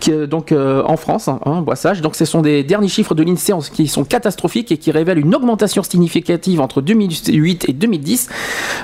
qui, 0.00 0.12
euh, 0.12 0.26
donc 0.26 0.52
euh, 0.52 0.82
en 0.86 0.96
France, 0.96 1.28
hein, 1.28 1.40
hein, 1.46 1.62
Boissage. 1.62 2.00
Donc 2.02 2.16
ce 2.16 2.24
sont 2.24 2.42
des 2.42 2.62
derniers 2.64 2.88
chiffres 2.88 3.14
de 3.14 3.22
l'Insee 3.22 3.52
qui 3.72 3.86
sont 3.86 4.04
catastrophiques 4.04 4.72
et 4.72 4.78
qui 4.78 4.90
révèlent 4.96 5.18
une 5.18 5.34
augmentation 5.34 5.82
significative 5.82 6.60
entre 6.60 6.80
2008 6.80 7.68
et 7.68 7.72
2010. 7.72 8.28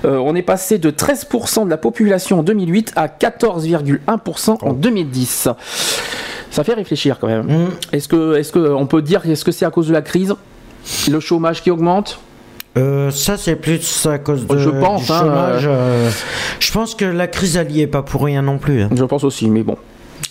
Euh, 0.04 0.16
on 0.18 0.34
est 0.34 0.42
passé 0.42 0.78
de 0.78 0.90
13% 0.90 1.64
de 1.64 1.70
la 1.70 1.76
population 1.76 2.38
en 2.40 2.42
2008 2.42 2.92
à 2.96 3.08
14,1% 3.08 4.58
en 4.62 4.72
2010. 4.72 5.48
Ça 6.50 6.64
fait 6.64 6.74
réfléchir 6.74 7.18
quand 7.18 7.26
même. 7.28 7.50
Hum, 7.50 7.70
Est-ce 7.92 8.08
que, 8.08 8.36
est-ce 8.36 8.52
que 8.52 8.58
on 8.58 8.86
peut 8.86 9.02
dire, 9.02 9.22
est-ce 9.26 9.44
que 9.44 9.52
c'est 9.52 9.64
à 9.64 9.70
cause 9.70 9.88
de 9.88 9.92
la 9.92 10.02
crise, 10.02 10.34
le 11.10 11.20
chômage 11.20 11.62
qui 11.62 11.70
augmente? 11.70 12.18
euh, 12.78 13.10
ça, 13.10 13.36
c'est 13.36 13.56
plus 13.56 14.06
à 14.06 14.18
cause 14.18 14.46
de, 14.46 14.58
Je 14.58 14.70
pense, 14.70 15.04
du 15.06 15.12
hein, 15.12 15.18
chômage. 15.20 15.64
euh, 15.66 16.10
je 16.58 16.72
pense 16.72 16.94
que 16.94 17.04
la 17.04 17.26
crise, 17.26 17.56
elle 17.56 17.70
y 17.70 17.82
est 17.82 17.86
pas 17.86 18.02
pour 18.02 18.24
rien 18.24 18.40
non 18.42 18.56
plus. 18.58 18.82
hein. 18.82 18.88
Je 18.94 19.04
pense 19.04 19.24
aussi, 19.24 19.48
mais 19.50 19.62
bon. 19.62 19.76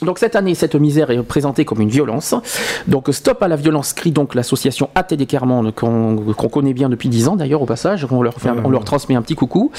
Donc 0.02 0.20
cette 0.20 0.36
année, 0.36 0.56
cette 0.56 0.76
misère 0.76 1.12
est 1.12 1.22
présentée 1.24 1.66
comme 1.66 1.82
une 1.82 1.90
violence. 1.90 2.36
Donc 2.88 3.10
Stop 3.12 3.42
à 3.44 3.48
la 3.48 3.56
violence 3.56 3.94
crie 3.94 4.12
donc 4.12 4.36
l'association 4.36 4.90
ATD 4.96 5.28
Carmonde 5.28 5.74
qu'on 5.74 6.34
connaît 6.52 6.74
bien 6.74 6.90
depuis 6.90 7.10
10 7.10 7.28
ans 7.28 7.36
d'ailleurs 7.36 7.62
au 7.62 7.66
passage, 7.66 8.08
on 8.10 8.22
leur, 8.22 8.84
transmet 8.84 9.16
un 9.16 9.22
petit 9.22 9.36
coucou. 9.36 9.72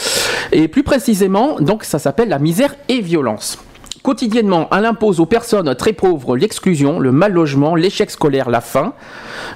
Et 0.53 0.69
plus 0.69 0.83
précisément, 0.83 1.57
ça 1.83 1.99
s'appelle 1.99 2.29
la 2.29 2.39
misère 2.39 2.75
et 2.89 3.01
violence. 3.01 3.59
Quotidiennement, 4.03 4.69
elle 4.73 4.85
impose 4.85 5.21
aux 5.21 5.27
personnes 5.27 5.75
très 5.77 5.93
pauvres 5.93 6.37
l'exclusion, 6.37 6.99
le 6.99 7.13
mal 7.13 7.33
logement, 7.33 7.77
l'échec 7.77 8.11
scolaire, 8.11 8.51
la 8.51 8.61
faim. 8.61 8.95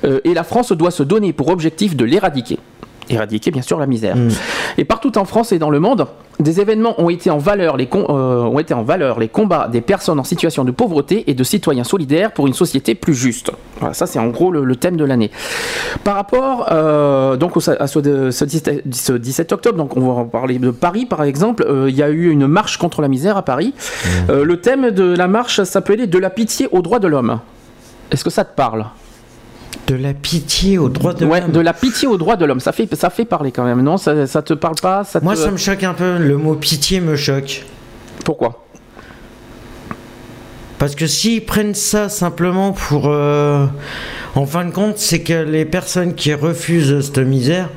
Euh, 0.04 0.20
et 0.22 0.34
la 0.34 0.44
France 0.44 0.70
doit 0.70 0.92
se 0.92 1.02
donner 1.02 1.32
pour 1.32 1.48
objectif 1.48 1.96
de 1.96 2.04
l'éradiquer. 2.04 2.58
Éradiquer 3.08 3.50
bien 3.50 3.62
sûr 3.62 3.78
la 3.78 3.86
misère. 3.86 4.16
Et 4.78 4.84
partout 4.84 5.16
en 5.18 5.25
France 5.25 5.52
et 5.52 5.58
dans 5.58 5.70
le 5.70 5.78
monde, 5.80 6.06
des 6.40 6.60
événements 6.60 7.00
ont 7.00 7.08
été 7.08 7.30
en 7.30 7.38
valeur 7.38 7.76
les, 7.76 7.88
euh, 7.94 8.42
ont 8.42 8.58
été 8.58 8.75
en 8.75 8.82
valeur 8.82 9.18
les 9.20 9.28
combats 9.28 9.68
des 9.68 9.80
personnes 9.80 10.18
en 10.18 10.25
situation 10.25 10.64
de 10.64 10.70
pauvreté 10.70 11.25
et 11.30 11.34
de 11.34 11.44
citoyens 11.44 11.84
solidaires 11.84 12.32
pour 12.32 12.46
une 12.46 12.52
société 12.52 12.94
plus 12.94 13.14
juste. 13.14 13.52
Voilà, 13.78 13.94
ça 13.94 14.06
c'est 14.06 14.18
en 14.18 14.26
gros 14.28 14.50
le, 14.50 14.64
le 14.64 14.76
thème 14.76 14.96
de 14.96 15.04
l'année. 15.04 15.30
Par 16.04 16.14
rapport 16.16 16.66
euh, 16.72 17.36
donc 17.36 17.56
au- 17.56 17.70
à 17.70 17.86
ce, 17.86 17.98
de- 18.00 18.30
ce 18.30 18.44
17 18.44 18.82
ce 18.92 19.12
17 19.12 19.52
octobre, 19.52 19.78
donc 19.78 19.96
on 19.96 20.12
va 20.12 20.25
parler 20.25 20.58
de 20.58 20.70
Paris 20.70 21.06
par 21.06 21.22
exemple, 21.22 21.64
euh, 21.66 21.88
il 21.88 21.96
y 21.96 22.02
a 22.02 22.10
eu 22.10 22.28
une 22.30 22.46
marche 22.46 22.76
contre 22.76 23.00
la 23.02 23.08
misère 23.08 23.36
à 23.36 23.42
Paris. 23.42 23.72
Euh, 24.28 24.44
le 24.44 24.60
thème 24.60 24.90
de 24.90 25.04
la 25.16 25.28
marche 25.28 25.62
s'appelait 25.62 26.06
De 26.06 26.18
la 26.18 26.28
pitié 26.30 26.68
aux 26.72 26.82
droits 26.82 26.98
de 26.98 27.06
l'homme. 27.08 27.38
Est-ce 28.10 28.25
que 28.25 28.30
ça 28.30 28.44
te 28.44 28.54
parle? 28.54 28.84
De 29.87 29.95
la 29.95 30.14
pitié 30.14 30.78
aux 30.78 30.88
droits 30.88 31.14
de 31.14 31.25
Ouais, 31.25 31.40
l'homme. 31.40 31.52
de 31.52 31.61
la 31.61 31.73
pitié 31.73 32.09
aux 32.09 32.16
droits 32.16 32.37
de 32.37 32.45
l'homme. 32.45 32.61
Ça 32.61 32.73
fait, 32.73 32.92
ça 32.97 33.09
fait 33.11 33.25
parler 33.25 33.52
quand 33.52 33.64
même, 33.64 33.83
non? 33.83 33.97
Ça, 33.99 34.26
ça 34.26 34.42
te 34.42 34.52
parle 34.54 34.75
pas? 34.83 35.04
Ça 35.04 35.21
Moi, 35.21 35.35
te- 35.35 35.38
ça 35.40 35.50
me 35.50 35.56
choque 35.56 35.85
un 35.85 35.95
peu. 35.95 36.18
Le 36.18 36.37
mot 36.37 36.54
pitié 36.54 37.00
me 37.00 37.14
choque. 37.16 37.64
Pourquoi? 38.25 38.64
Parce 40.78 40.95
que 40.95 41.06
s'ils 41.06 41.45
prennent 41.45 41.75
ça 41.75 42.09
simplement 42.09 42.73
pour. 42.73 43.09
euh, 43.09 43.66
En 44.35 44.45
fin 44.45 44.64
de 44.66 44.71
compte, 44.71 44.99
c'est 44.99 45.21
que 45.21 45.33
les 45.45 45.64
personnes 45.64 46.14
qui 46.14 46.35
refusent 46.35 47.00
cette 47.00 47.18
misère, 47.18 47.71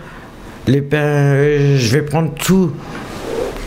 les, 0.68 0.82
je 0.82 1.94
vais 1.94 2.02
prendre 2.02 2.34
tout, 2.34 2.74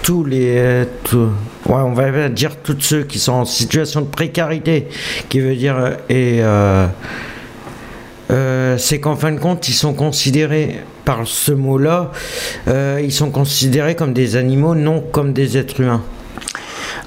tous 0.03 0.25
les, 0.25 0.57
euh, 0.59 0.85
tout- 1.05 1.31
ouais, 1.69 1.81
on 1.81 1.95
va 1.95 2.29
dire 2.29 2.57
tous 2.63 2.77
ceux 2.81 3.05
qui 3.05 3.19
sont 3.19 3.33
en 3.33 3.45
situation 3.47 4.03
de 4.03 4.07
précarité, 4.09 4.89
qui 5.31 5.41
veut 5.41 5.55
dire 5.57 5.77
euh, 5.79 5.95
et 6.11 6.41
euh, 8.31 8.77
c'est 8.79 9.01
qu'en 9.01 9.17
fin 9.17 9.33
de 9.33 9.39
compte, 9.39 9.69
ils 9.69 9.75
sont 9.75 9.95
considérés 9.95 10.81
par 11.05 11.27
ce 11.27 11.53
mot-là, 11.53 12.11
euh, 12.69 13.01
ils 13.03 13.13
sont 13.13 13.31
considérés 13.31 13.95
comme 13.97 14.13
des 14.13 14.37
animaux, 14.37 14.75
non 14.75 15.01
comme 15.13 15.33
des 15.33 15.59
êtres 15.59 15.81
humains. 15.81 16.03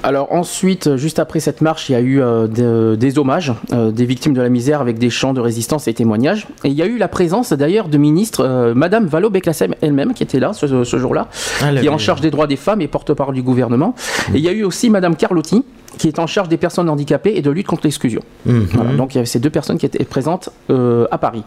Alors 0.03 0.31
ensuite, 0.31 0.97
juste 0.97 1.17
après 1.17 1.39
cette 1.39 1.61
marche, 1.61 1.89
il 1.89 1.93
y 1.93 1.95
a 1.95 1.99
eu 1.99 2.21
euh, 2.21 2.47
de- 2.47 2.95
des 2.95 3.17
hommages 3.17 3.53
euh, 3.73 3.89
des 3.91 4.05
victimes 4.05 4.33
de 4.35 4.41
la 4.41 4.49
misère 4.49 4.79
avec 4.79 4.99
des 4.99 5.09
chants 5.09 5.33
de 5.33 5.41
résistance 5.41 5.87
et 5.87 5.93
témoignages. 5.95 6.45
Et 6.63 6.67
il 6.67 6.73
y 6.73 6.83
a 6.83 6.85
eu 6.85 6.97
la 6.99 7.07
présence 7.07 7.53
d'ailleurs 7.53 7.87
de 7.87 7.97
ministres, 7.97 8.41
euh, 8.45 8.73
Madame 8.75 9.07
Valo 9.07 9.31
Beklassem 9.31 9.73
elle-même 9.81 10.13
qui 10.13 10.21
était 10.21 10.39
là 10.39 10.53
ce, 10.53 10.83
ce 10.83 10.97
jour-là, 10.99 11.27
Ah, 11.63 11.71
qui 11.73 11.85
est 11.87 11.89
en 11.89 11.97
charge 11.97 12.21
des 12.21 12.29
droits 12.29 12.45
des 12.45 12.55
femmes 12.55 12.81
et 12.81 12.87
porte-parole 12.87 13.33
du 13.33 13.41
gouvernement. 13.41 13.95
Et 14.33 14.37
il 14.37 14.41
y 14.43 14.49
a 14.49 14.51
eu 14.51 14.63
aussi 14.63 14.91
Madame 14.91 15.15
Carlotti 15.15 15.63
qui 15.97 16.07
est 16.07 16.19
en 16.19 16.27
charge 16.27 16.49
des 16.49 16.57
personnes 16.57 16.89
handicapées 16.89 17.33
et 17.35 17.41
de 17.41 17.51
lutte 17.51 17.67
contre 17.67 17.83
l'exclusion. 17.85 18.21
Mhm. 18.45 18.67
Voilà, 18.73 18.93
donc 18.93 19.13
il 19.13 19.17
y 19.17 19.19
avait 19.19 19.25
ces 19.25 19.39
deux 19.39 19.49
personnes 19.49 19.77
qui 19.77 19.85
étaient 19.85 20.03
présentes 20.03 20.49
euh, 20.69 21.07
à 21.11 21.17
Paris. 21.17 21.43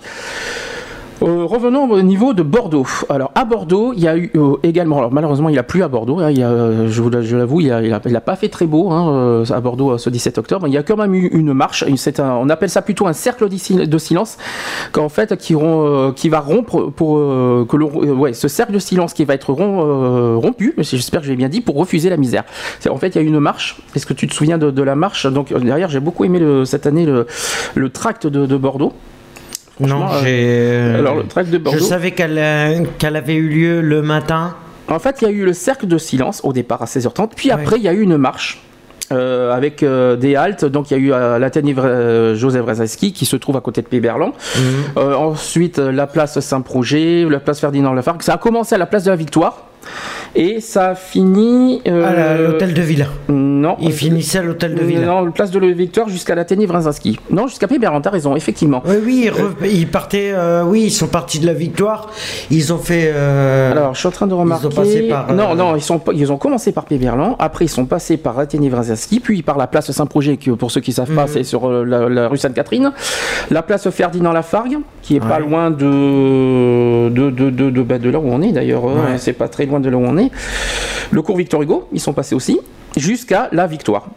Euh, 1.22 1.44
revenons 1.44 1.90
au 1.90 2.00
niveau 2.02 2.32
de 2.32 2.44
Bordeaux. 2.44 2.86
Alors 3.08 3.32
à 3.34 3.44
Bordeaux, 3.44 3.92
il 3.92 4.00
y 4.00 4.06
a 4.08 4.16
eu 4.16 4.30
euh, 4.36 4.54
également, 4.62 4.98
alors 4.98 5.12
malheureusement 5.12 5.48
il 5.48 5.56
n'a 5.56 5.64
plus 5.64 5.82
à 5.82 5.88
Bordeaux, 5.88 6.20
hein, 6.20 6.30
il 6.30 6.38
y 6.38 6.44
a, 6.44 6.86
je 6.86 7.02
je 7.22 7.36
l'avoue, 7.36 7.60
il 7.60 7.68
n'a 7.68 8.20
pas 8.20 8.36
fait 8.36 8.48
très 8.48 8.66
beau 8.66 8.92
hein, 8.92 9.10
euh, 9.10 9.44
à 9.50 9.60
Bordeaux 9.60 9.98
ce 9.98 10.10
17 10.10 10.38
octobre. 10.38 10.68
Il 10.68 10.74
y 10.74 10.76
a 10.76 10.84
quand 10.84 10.96
même 10.96 11.14
eu 11.14 11.26
une 11.28 11.52
marche, 11.52 11.84
on 12.18 12.48
appelle 12.50 12.70
ça 12.70 12.82
plutôt 12.82 13.08
un 13.08 13.12
cercle 13.12 13.48
de 13.48 13.56
sil- 13.58 13.88
de 13.88 13.98
silence, 13.98 14.38
qu'en 14.92 15.08
fait 15.08 15.36
qui, 15.36 15.54
va 15.54 16.40
rompre 16.40 16.90
pour 16.94 17.16
que 17.66 18.32
ce 18.32 18.48
cercle 18.48 18.72
de 18.72 18.78
silence 18.78 19.12
qui 19.12 19.24
va 19.24 19.34
être 19.34 19.52
rom- 19.52 20.36
rompu, 20.36 20.74
j'espère 20.78 21.20
que 21.22 21.26
j'ai 21.26 21.36
bien 21.36 21.48
dit, 21.48 21.60
pour 21.60 21.76
refuser 21.76 22.10
la 22.10 22.16
misère. 22.16 22.44
En 22.88 22.96
fait, 22.96 23.08
il 23.08 23.16
y 23.16 23.18
a 23.18 23.22
eu 23.22 23.26
une 23.26 23.40
marche. 23.40 23.80
Est-ce 23.96 24.06
que 24.06 24.14
tu 24.14 24.28
te 24.28 24.34
souviens 24.34 24.58
de, 24.58 24.82
la 24.82 24.94
marche? 24.94 25.26
Donc 25.26 25.52
derrière, 25.52 25.88
j'ai 25.88 26.00
beaucoup 26.00 26.24
aimé 26.24 26.40
cette 26.64 26.86
année 26.86 27.06
le, 27.06 27.90
tract 27.90 28.26
de 28.26 28.56
Bordeaux. 28.56 28.92
Non, 29.80 29.88
Franchement, 30.06 30.10
euh, 30.24 30.92
j'ai. 30.94 30.98
Alors 30.98 31.16
le 31.16 31.24
tract 31.26 31.50
de 31.50 31.58
je 31.58 31.62
Bordeaux. 31.62 31.78
savais 31.80 32.10
qu'elle 32.10 32.38
euh, 32.38 32.84
qu'elle 32.98 33.16
avait 33.16 33.34
eu 33.34 33.48
lieu 33.48 33.80
le 33.80 34.02
matin. 34.02 34.54
En 34.88 34.98
fait, 34.98 35.18
il 35.20 35.24
y 35.24 35.28
a 35.28 35.30
eu 35.30 35.44
le 35.44 35.52
cercle 35.52 35.86
de 35.86 35.98
silence 35.98 36.40
au 36.44 36.52
départ 36.52 36.80
à 36.82 36.86
16h30, 36.86 37.30
puis 37.36 37.48
Ouais. 37.48 37.54
après, 37.54 37.76
il 37.76 37.82
y 37.82 37.88
a 37.88 37.92
eu 37.92 38.00
une 38.00 38.16
marche. 38.16 38.62
euh, 39.10 39.54
avec 39.54 39.82
euh, 39.82 40.16
des 40.16 40.36
haltes, 40.36 40.66
donc 40.66 40.90
il 40.90 40.94
y 40.94 40.96
a 40.96 41.00
eu 41.00 41.12
euh, 41.14 41.38
l'Athénée 41.38 41.74
euh, 41.78 42.34
Joseph 42.34 42.62
Brzezinski 42.62 43.14
qui 43.14 43.24
se 43.24 43.36
trouve 43.36 43.56
à 43.56 43.62
côté 43.62 43.80
de 43.80 43.86
Péberlan. 43.86 44.32
Euh, 44.98 45.14
ensuite, 45.14 45.78
euh, 45.78 45.90
la 45.90 46.06
place 46.06 46.38
Saint-Projet, 46.40 47.24
la 47.30 47.40
place 47.40 47.58
Ferdinand 47.60 47.94
Lafargue. 47.94 48.20
Ça 48.20 48.34
a 48.34 48.36
commencé 48.36 48.74
à 48.74 48.78
la 48.78 48.84
place 48.84 49.04
de 49.04 49.10
la 49.10 49.16
Victoire 49.16 49.62
et 50.34 50.60
ça 50.60 50.90
a 50.90 50.94
fini. 50.94 51.80
euh, 51.86 52.04
À 52.08 52.12
la- 52.14 52.38
l'hôtel 52.38 52.74
de 52.74 52.82
ville. 52.82 53.06
Non. 53.28 53.76
Il 53.80 53.92
finissait 53.92 54.38
à 54.38 54.42
l'hôtel 54.42 54.74
de 54.74 54.82
ville. 54.82 55.00
Non, 55.02 55.30
place 55.32 55.50
de 55.50 55.58
la 55.58 55.72
Victoire 55.72 56.08
jusqu'à 56.08 56.34
l'Athénée 56.34 56.66
Brzezinski. 56.66 57.18
Non, 57.30 57.46
jusqu'à 57.46 57.68
Péberlan, 57.68 58.00
t'as 58.00 58.10
raison, 58.10 58.34
effectivement. 58.36 58.82
Oui, 58.86 58.94
oui, 59.04 59.30
ils, 59.64 59.68
ils 59.80 59.86
partaient. 59.88 60.32
euh, 60.32 60.62
oui, 60.64 60.84
ils 60.84 60.90
sont 60.90 61.06
partis 61.08 61.38
de 61.38 61.46
la 61.46 61.52
victoire. 61.54 62.10
Ils 62.50 62.72
ont 62.72 62.78
fait. 62.78 63.10
euh, 63.14 63.72
Alors, 63.72 63.94
je 63.94 63.98
suis 64.00 64.08
en 64.08 64.12
train 64.12 64.26
de 64.26 64.34
remarquer. 64.34 64.66
ont 64.66 64.70
passé 64.70 65.02
par, 65.08 65.30
euh, 65.30 65.34
Non, 65.34 65.54
non, 65.54 65.76
ils, 65.76 65.82
sont, 65.82 66.00
ils 66.14 66.32
ont 66.32 66.36
commencé 66.38 66.72
par 66.72 66.84
Péberlan, 66.84 67.36
après 67.38 67.64
ils 67.66 67.68
sont 67.68 67.86
passés 67.86 68.16
par 68.16 68.38
Athénée 68.38 68.68
Vrzaski, 68.68 69.20
puis 69.20 69.42
par 69.42 69.58
la 69.58 69.66
place 69.66 69.90
Saint-Projet, 69.90 70.36
qui 70.36 70.50
pour 70.50 70.70
ceux 70.70 70.80
qui 70.80 70.92
savent 70.92 71.10
Mhm. 71.10 71.16
pas, 71.16 71.26
c'est 71.26 71.44
sur 71.44 71.68
la, 71.70 72.08
la 72.08 72.28
rue 72.28 72.38
Sainte-Catherine, 72.38 72.92
la 73.50 73.62
place 73.62 73.88
Ferdinand 73.90 74.32
Lafargue, 74.32 74.78
qui 75.02 75.16
est 75.16 75.20
pas 75.20 75.38
loin 75.38 75.70
de 75.70 77.08
de, 77.10 77.30
de, 77.30 77.50
de, 77.50 77.70
de- 77.70 77.82
bah, 77.82 77.98
de 77.98 78.10
là 78.10 78.18
où 78.18 78.26
on 78.28 78.42
est 78.42 78.52
d'ailleurs, 78.52 78.84
euh, 78.88 78.94
Ouais. 79.12 79.18
c'est 79.18 79.32
pas 79.32 79.48
très 79.48 79.66
loin 79.66 79.80
de 79.80 79.88
là 79.88 79.96
où 79.96 80.04
on 80.04 80.16
est. 80.18 80.27
Le 81.10 81.22
cours 81.22 81.36
Victor 81.36 81.62
Hugo, 81.62 81.88
ils 81.92 82.00
sont 82.00 82.12
passés 82.12 82.34
aussi, 82.34 82.60
jusqu'à 82.96 83.48
la 83.52 83.66
Victoire. 83.66 84.08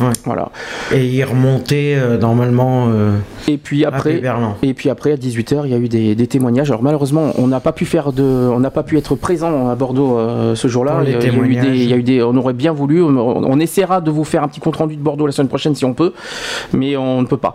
Ouais. 0.00 0.06
Voilà. 0.24 0.50
Et 0.92 1.04
ils 1.04 1.24
remontaient 1.24 1.96
euh, 1.96 2.18
normalement 2.18 2.86
euh, 2.88 3.16
Et 3.48 3.58
puis 3.58 3.84
à 3.84 3.88
après. 3.88 4.22
Et 4.62 4.74
puis 4.74 4.90
après, 4.90 5.12
à 5.12 5.16
18h, 5.16 5.62
il 5.64 5.70
y 5.70 5.74
a 5.74 5.78
eu 5.78 5.88
des, 5.88 6.14
des 6.14 6.26
témoignages. 6.28 6.70
Alors 6.70 6.82
malheureusement, 6.82 7.32
on 7.36 7.48
n'a 7.48 7.58
pas 7.58 7.72
pu 7.72 7.84
faire 7.84 8.12
de, 8.12 8.22
on 8.22 8.60
n'a 8.60 8.70
pas 8.70 8.84
pu 8.84 8.96
être 8.96 9.16
présent 9.16 9.68
à 9.68 9.74
Bordeaux 9.74 10.18
euh, 10.18 10.54
ce 10.54 10.68
jour-là. 10.68 11.00
Il 11.04 11.08
il 11.10 11.74
il 11.74 11.88
y 11.88 11.92
a 11.92 11.96
eu 11.96 12.02
des, 12.02 12.22
on 12.22 12.36
aurait 12.36 12.52
bien 12.52 12.72
voulu. 12.72 13.02
On, 13.02 13.08
on 13.18 13.58
essaiera 13.58 14.00
de 14.00 14.10
vous 14.10 14.24
faire 14.24 14.44
un 14.44 14.48
petit 14.48 14.60
compte 14.60 14.76
rendu 14.76 14.94
de 14.94 15.02
Bordeaux 15.02 15.26
la 15.26 15.32
semaine 15.32 15.48
prochaine 15.48 15.74
si 15.74 15.84
on 15.84 15.94
peut, 15.94 16.12
mais 16.72 16.96
on 16.96 17.22
ne 17.22 17.26
peut 17.26 17.36
pas. 17.36 17.54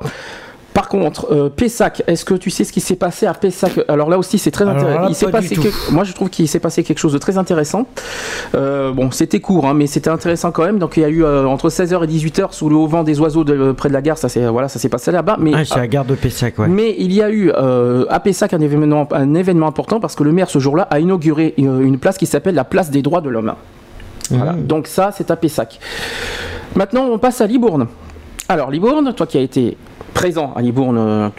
Par 0.74 0.88
contre, 0.90 1.28
euh, 1.32 1.50
Pessac, 1.50 2.02
est-ce 2.08 2.26
que 2.26 2.34
tu 2.34 2.50
sais 2.50 2.64
ce 2.64 2.74
qui 2.74 2.82
s'est 2.82 2.96
passé 2.96 3.28
à 3.28 3.34
Pessac? 3.34 3.80
Alors 3.88 4.10
là 4.10 4.18
aussi, 4.18 4.40
c'est 4.40 4.50
très 4.52 4.66
intéressant. 4.66 5.08
Il 5.08 5.16
s'est 5.16 5.28
passé 5.30 5.56
quelque- 5.56 5.92
Moi, 5.92 6.04
je 6.04 6.14
trouve 6.14 6.30
qu'il 6.30 6.48
s'est 6.48 6.60
passé 6.60 6.84
quelque 6.84 6.98
chose 6.98 7.14
de 7.14 7.20
très 7.20 7.38
intéressant. 7.38 7.86
Euh, 8.56 8.92
bon, 8.92 9.12
c'était 9.12 9.40
court, 9.40 9.68
hein, 9.68 9.76
mais 9.76 9.86
c'était 9.88 10.10
intéressant 10.10 10.52
quand 10.52 10.64
même. 10.66 10.80
Donc, 10.80 10.98
il 10.98 11.02
y 11.02 11.04
a 11.06 11.10
eu 11.10 11.24
euh, 11.24 11.46
entre 11.46 11.70
16h 11.70 12.04
et 12.04 12.08
18h 12.08 12.54
sous 12.54 12.70
le 12.70 12.76
haut 12.76 12.88
vent 12.88 13.04
des 13.04 13.20
oiseaux 13.20 13.44
de, 13.44 13.72
près 13.72 13.90
de 13.90 13.94
la 13.94 14.02
gare. 14.02 14.18
Ça, 14.18 14.30
c'est 14.30 14.46
voilà, 14.48 14.68
ça 14.68 14.80
s'est 14.80 14.90
passé 14.90 15.12
là-bas. 15.12 15.38
Mais 15.40 15.52
Ah, 15.56 15.64
c'est 15.64 15.78
la 15.78 15.88
gare 15.88 16.06
de 16.06 16.16
Pessac, 16.16 16.58
ouais. 16.58 16.68
mais 16.68 16.96
il 16.98 17.14
y 17.14 17.22
a 17.22 17.30
eu 17.30 17.52
à 17.52 18.20
Pessac 18.20 18.54
un 18.54 18.62
événement, 18.62 19.08
un 19.12 19.34
événement 19.36 19.68
important 19.68 20.00
parce 20.00 20.16
que 20.16 20.24
le 20.24 20.32
maire 20.32 20.50
ce 20.50 20.60
jour-là 20.60 20.88
a 20.90 21.00
inauguré 21.00 21.54
une 21.58 22.00
place 22.00 22.18
qui 22.18 22.26
s'appelle 22.26 22.56
la 22.56 22.64
place 22.64 22.90
des 22.90 23.02
droits 23.02 23.22
de 23.22 23.30
l'homme. 23.30 23.54
Voilà. 24.32 24.54
Mmh. 24.54 24.64
Donc 24.66 24.88
ça, 24.88 25.12
c'est 25.16 25.30
à 25.30 25.36
Pessac. 25.36 25.80
Maintenant, 26.76 27.06
on 27.12 27.18
passe 27.20 27.42
à 27.42 27.48
Libourne. 27.48 27.88
Alors 28.50 28.72
Libourne, 28.72 29.14
toi 29.14 29.26
qui 29.26 29.38
as 29.38 29.42
été 29.42 29.78
présent 30.13 30.54
à 30.56 30.62
Libourne 30.62 30.97
euh, 30.97 31.30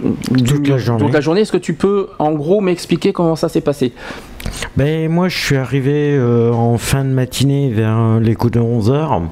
Toute 0.46 0.68
la 0.68 0.78
journée. 0.78 1.04
toute 1.04 1.14
la 1.14 1.20
journée, 1.20 1.40
est-ce 1.42 1.52
que 1.52 1.56
tu 1.56 1.74
peux 1.74 2.08
en 2.18 2.32
gros 2.32 2.60
m'expliquer 2.60 3.12
comment 3.12 3.36
ça 3.36 3.48
s'est 3.48 3.60
passé? 3.60 3.92
Ben, 4.76 5.08
moi, 5.08 5.28
je 5.28 5.38
suis 5.38 5.56
arrivé 5.56 6.16
euh, 6.16 6.52
en 6.52 6.78
fin 6.78 7.04
de 7.04 7.10
matinée 7.10 7.70
vers 7.70 7.98
euh, 7.98 8.20
les 8.20 8.34
coups 8.34 8.54
de 8.54 8.60
11h. 8.60 9.22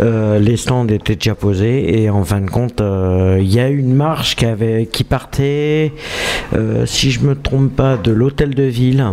Euh, 0.00 0.38
les 0.38 0.56
stands 0.56 0.86
étaient 0.88 1.14
déjà 1.14 1.34
posés 1.34 2.02
et 2.02 2.10
en 2.10 2.24
fin 2.24 2.40
de 2.40 2.50
compte, 2.50 2.80
il 2.80 3.52
y 3.52 3.60
a 3.60 3.68
une 3.68 3.94
marche 3.94 4.36
qui, 4.36 4.46
avait, 4.46 4.86
qui 4.86 5.04
partait, 5.04 5.92
si 6.84 7.10
je 7.10 7.20
me 7.20 7.34
trompe 7.34 7.74
pas, 7.74 7.96
de 7.96 8.12
l'hôtel 8.12 8.54
de 8.54 8.64
ville 8.64 9.04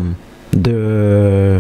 de 0.54 1.60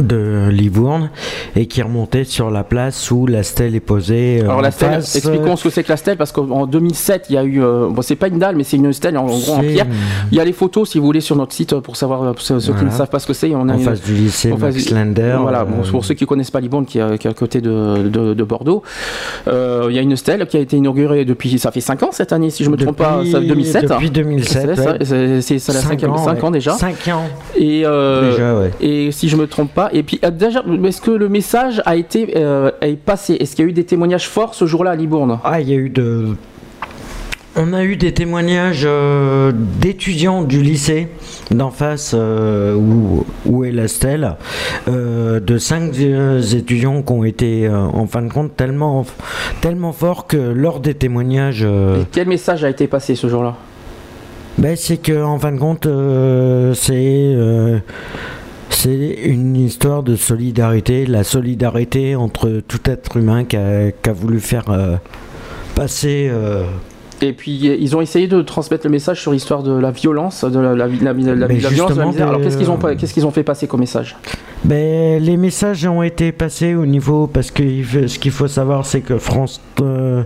de 0.00 0.48
Livourne 0.50 1.10
et 1.56 1.66
qui 1.66 1.82
remontait 1.82 2.24
sur 2.24 2.50
la 2.50 2.64
place 2.64 3.10
où 3.10 3.26
la 3.26 3.42
stèle 3.42 3.74
est 3.74 3.80
posée. 3.80 4.38
euh, 4.40 4.44
Alors 4.44 4.58
en 4.58 4.60
la 4.60 4.70
stèle, 4.70 4.94
face. 4.94 5.16
expliquons 5.16 5.56
ce 5.56 5.64
que 5.64 5.70
c'est 5.70 5.82
que 5.84 5.90
la 5.90 5.96
stèle 5.96 6.16
parce 6.16 6.32
qu'en 6.32 6.66
2007, 6.66 7.26
il 7.28 7.34
y 7.34 7.38
a 7.38 7.44
eu, 7.44 7.62
euh, 7.62 7.88
bon 7.90 8.02
c'est 8.02 8.16
pas 8.16 8.28
une 8.28 8.38
dalle 8.38 8.56
mais 8.56 8.64
c'est 8.64 8.76
une 8.76 8.92
stèle 8.92 9.16
en 9.18 9.26
gros 9.26 9.52
en 9.52 9.60
pierre. 9.60 9.86
Il 10.30 10.38
y 10.38 10.40
a 10.40 10.44
les 10.44 10.52
photos 10.52 10.90
si 10.90 10.98
vous 10.98 11.04
voulez 11.04 11.20
sur 11.20 11.36
notre 11.36 11.52
site 11.52 11.74
pour 11.80 11.96
savoir 11.96 12.22
euh, 12.22 12.32
pour 12.32 12.42
ceux, 12.42 12.58
ceux 12.60 12.72
qui 12.72 12.84
ne 12.84 12.90
savent 12.90 13.10
pas 13.10 13.18
ce 13.18 13.26
que 13.26 13.32
c'est. 13.32 13.54
On 13.54 13.68
a 13.68 13.74
en 13.74 13.78
une- 13.78 13.84
face 13.84 14.00
du 14.02 14.14
lycée 14.14 14.52
Max 14.52 14.84
du- 14.86 14.94
Lander. 14.94 15.36
Voilà, 15.40 15.64
bon, 15.64 15.82
euh, 15.86 15.90
pour 15.90 16.04
ceux 16.04 16.14
qui 16.14 16.24
connaissent 16.26 16.50
pas 16.50 16.60
Libourne, 16.60 16.86
qui, 16.86 16.98
est- 16.98 17.18
qui 17.18 17.26
est 17.26 17.30
à 17.30 17.34
côté 17.34 17.60
de, 17.60 18.08
de- 18.08 18.34
de 18.34 18.44
Bordeaux, 18.44 18.82
euh, 19.48 19.86
il 19.90 19.94
y 19.96 19.98
a 19.98 20.02
une 20.02 20.16
stèle 20.16 20.46
qui 20.46 20.56
a 20.56 20.60
été 20.60 20.76
inaugurée 20.76 21.24
depuis, 21.24 21.58
ça 21.58 21.70
fait 21.70 21.80
5 21.80 22.02
ans 22.02 22.10
cette 22.12 22.32
année, 22.32 22.50
si 22.50 22.64
je 22.64 22.70
me 22.70 22.76
trompe 22.76 22.96
pas, 22.96 23.22
ça, 23.30 23.40
2007. 23.40 23.88
Depuis 23.88 24.10
2007. 24.10 24.70
C'est 24.76 24.76
ça, 24.76 24.92
ouais. 24.92 24.98
la 24.98 25.40
Cinq 25.42 25.72
cinquième, 25.72 26.16
5 26.16 26.42
ans, 26.44 26.46
ouais. 26.48 26.52
déjà. 26.52 26.72
Cinq 26.72 27.08
ans 27.08 27.24
Et, 27.56 27.82
euh, 27.84 28.30
déjà, 28.32 28.54
ouais. 28.58 28.70
et 28.80 29.12
si 29.12 29.28
je 29.28 29.36
me 29.36 29.46
trompe 29.46 29.72
pas, 29.72 29.81
et 29.92 30.02
puis 30.02 30.20
déjà, 30.32 30.62
est-ce 30.84 31.00
que 31.00 31.10
le 31.10 31.28
message 31.28 31.82
a 31.84 31.96
été 31.96 32.34
euh, 32.36 32.70
est 32.80 32.96
passé? 32.96 33.36
Est-ce 33.40 33.56
qu'il 33.56 33.64
y 33.64 33.68
a 33.68 33.70
eu 33.70 33.74
des 33.74 33.84
témoignages 33.84 34.28
forts 34.28 34.54
ce 34.54 34.66
jour-là 34.66 34.92
à 34.92 34.96
Libourne? 34.96 35.38
Ah, 35.44 35.60
il 35.60 35.68
y 35.68 35.72
a 35.72 35.76
eu 35.76 35.90
de. 35.90 36.36
On 37.54 37.74
a 37.74 37.84
eu 37.84 37.96
des 37.96 38.12
témoignages 38.12 38.84
euh, 38.86 39.52
d'étudiants 39.54 40.42
du 40.42 40.62
lycée 40.62 41.08
d'en 41.50 41.70
face 41.70 42.12
euh, 42.14 42.74
où, 42.74 43.26
où 43.44 43.64
est 43.64 43.72
la 43.72 43.88
stèle, 43.88 44.36
euh, 44.88 45.38
de 45.38 45.58
cinq 45.58 45.92
étudiants 45.98 47.02
qui 47.02 47.12
ont 47.12 47.24
été 47.24 47.68
en 47.68 48.06
fin 48.06 48.22
de 48.22 48.32
compte 48.32 48.56
tellement, 48.56 49.04
tellement 49.60 49.92
forts 49.92 50.26
que 50.26 50.38
lors 50.38 50.80
des 50.80 50.94
témoignages, 50.94 51.62
Et 51.62 52.06
Quel 52.10 52.26
message 52.26 52.64
a 52.64 52.70
été 52.70 52.86
passé 52.86 53.14
ce 53.16 53.28
jour-là? 53.28 53.54
Ben, 54.56 54.74
c'est 54.76 54.98
que 54.98 55.22
en 55.22 55.38
fin 55.38 55.52
de 55.52 55.58
compte 55.58 55.86
c'est 56.74 57.36
c'est 58.82 59.14
une 59.26 59.54
histoire 59.54 60.02
de 60.02 60.16
solidarité, 60.16 61.06
la 61.06 61.22
solidarité 61.22 62.16
entre 62.16 62.60
tout 62.66 62.80
être 62.86 63.16
humain 63.16 63.44
qui 63.44 63.56
a, 63.56 63.92
voulu 64.12 64.40
faire 64.40 64.64
euh, 64.70 64.96
passer. 65.76 66.28
euh, 66.32 66.64
Et 67.20 67.32
puis 67.32 67.52
ils 67.52 67.94
ont 67.94 68.00
essayé 68.00 68.26
de 68.26 68.42
transmettre 68.42 68.84
le 68.84 68.90
message 68.90 69.20
sur 69.20 69.30
l'histoire 69.30 69.62
de 69.62 69.70
la 69.70 69.92
violence, 69.92 70.42
de 70.42 70.58
la, 70.58 70.88
violence, 70.88 71.24
de 71.24 71.30
la 71.32 71.48
justement, 71.48 72.08
misère. 72.08 72.28
Alors 72.28 72.40
qu'est-ce 72.40 72.56
qu'ils 73.12 73.24
ont, 73.24 73.30
fait 73.30 73.44
passer 73.44 73.68
comme 73.68 73.80
message? 73.80 74.16
Ben, 74.64 75.22
les 75.22 75.36
messages 75.36 75.86
ont 75.86 76.02
été 76.02 76.32
passés 76.32 76.74
au 76.74 76.84
niveau 76.84 77.28
parce 77.28 77.52
que 77.52 77.62
ce 78.08 78.18
qu'il 78.18 78.32
faut 78.32 78.48
savoir 78.48 78.84
c'est 78.84 79.02
que 79.02 79.16
France 79.18 79.60
euh, 79.80 80.24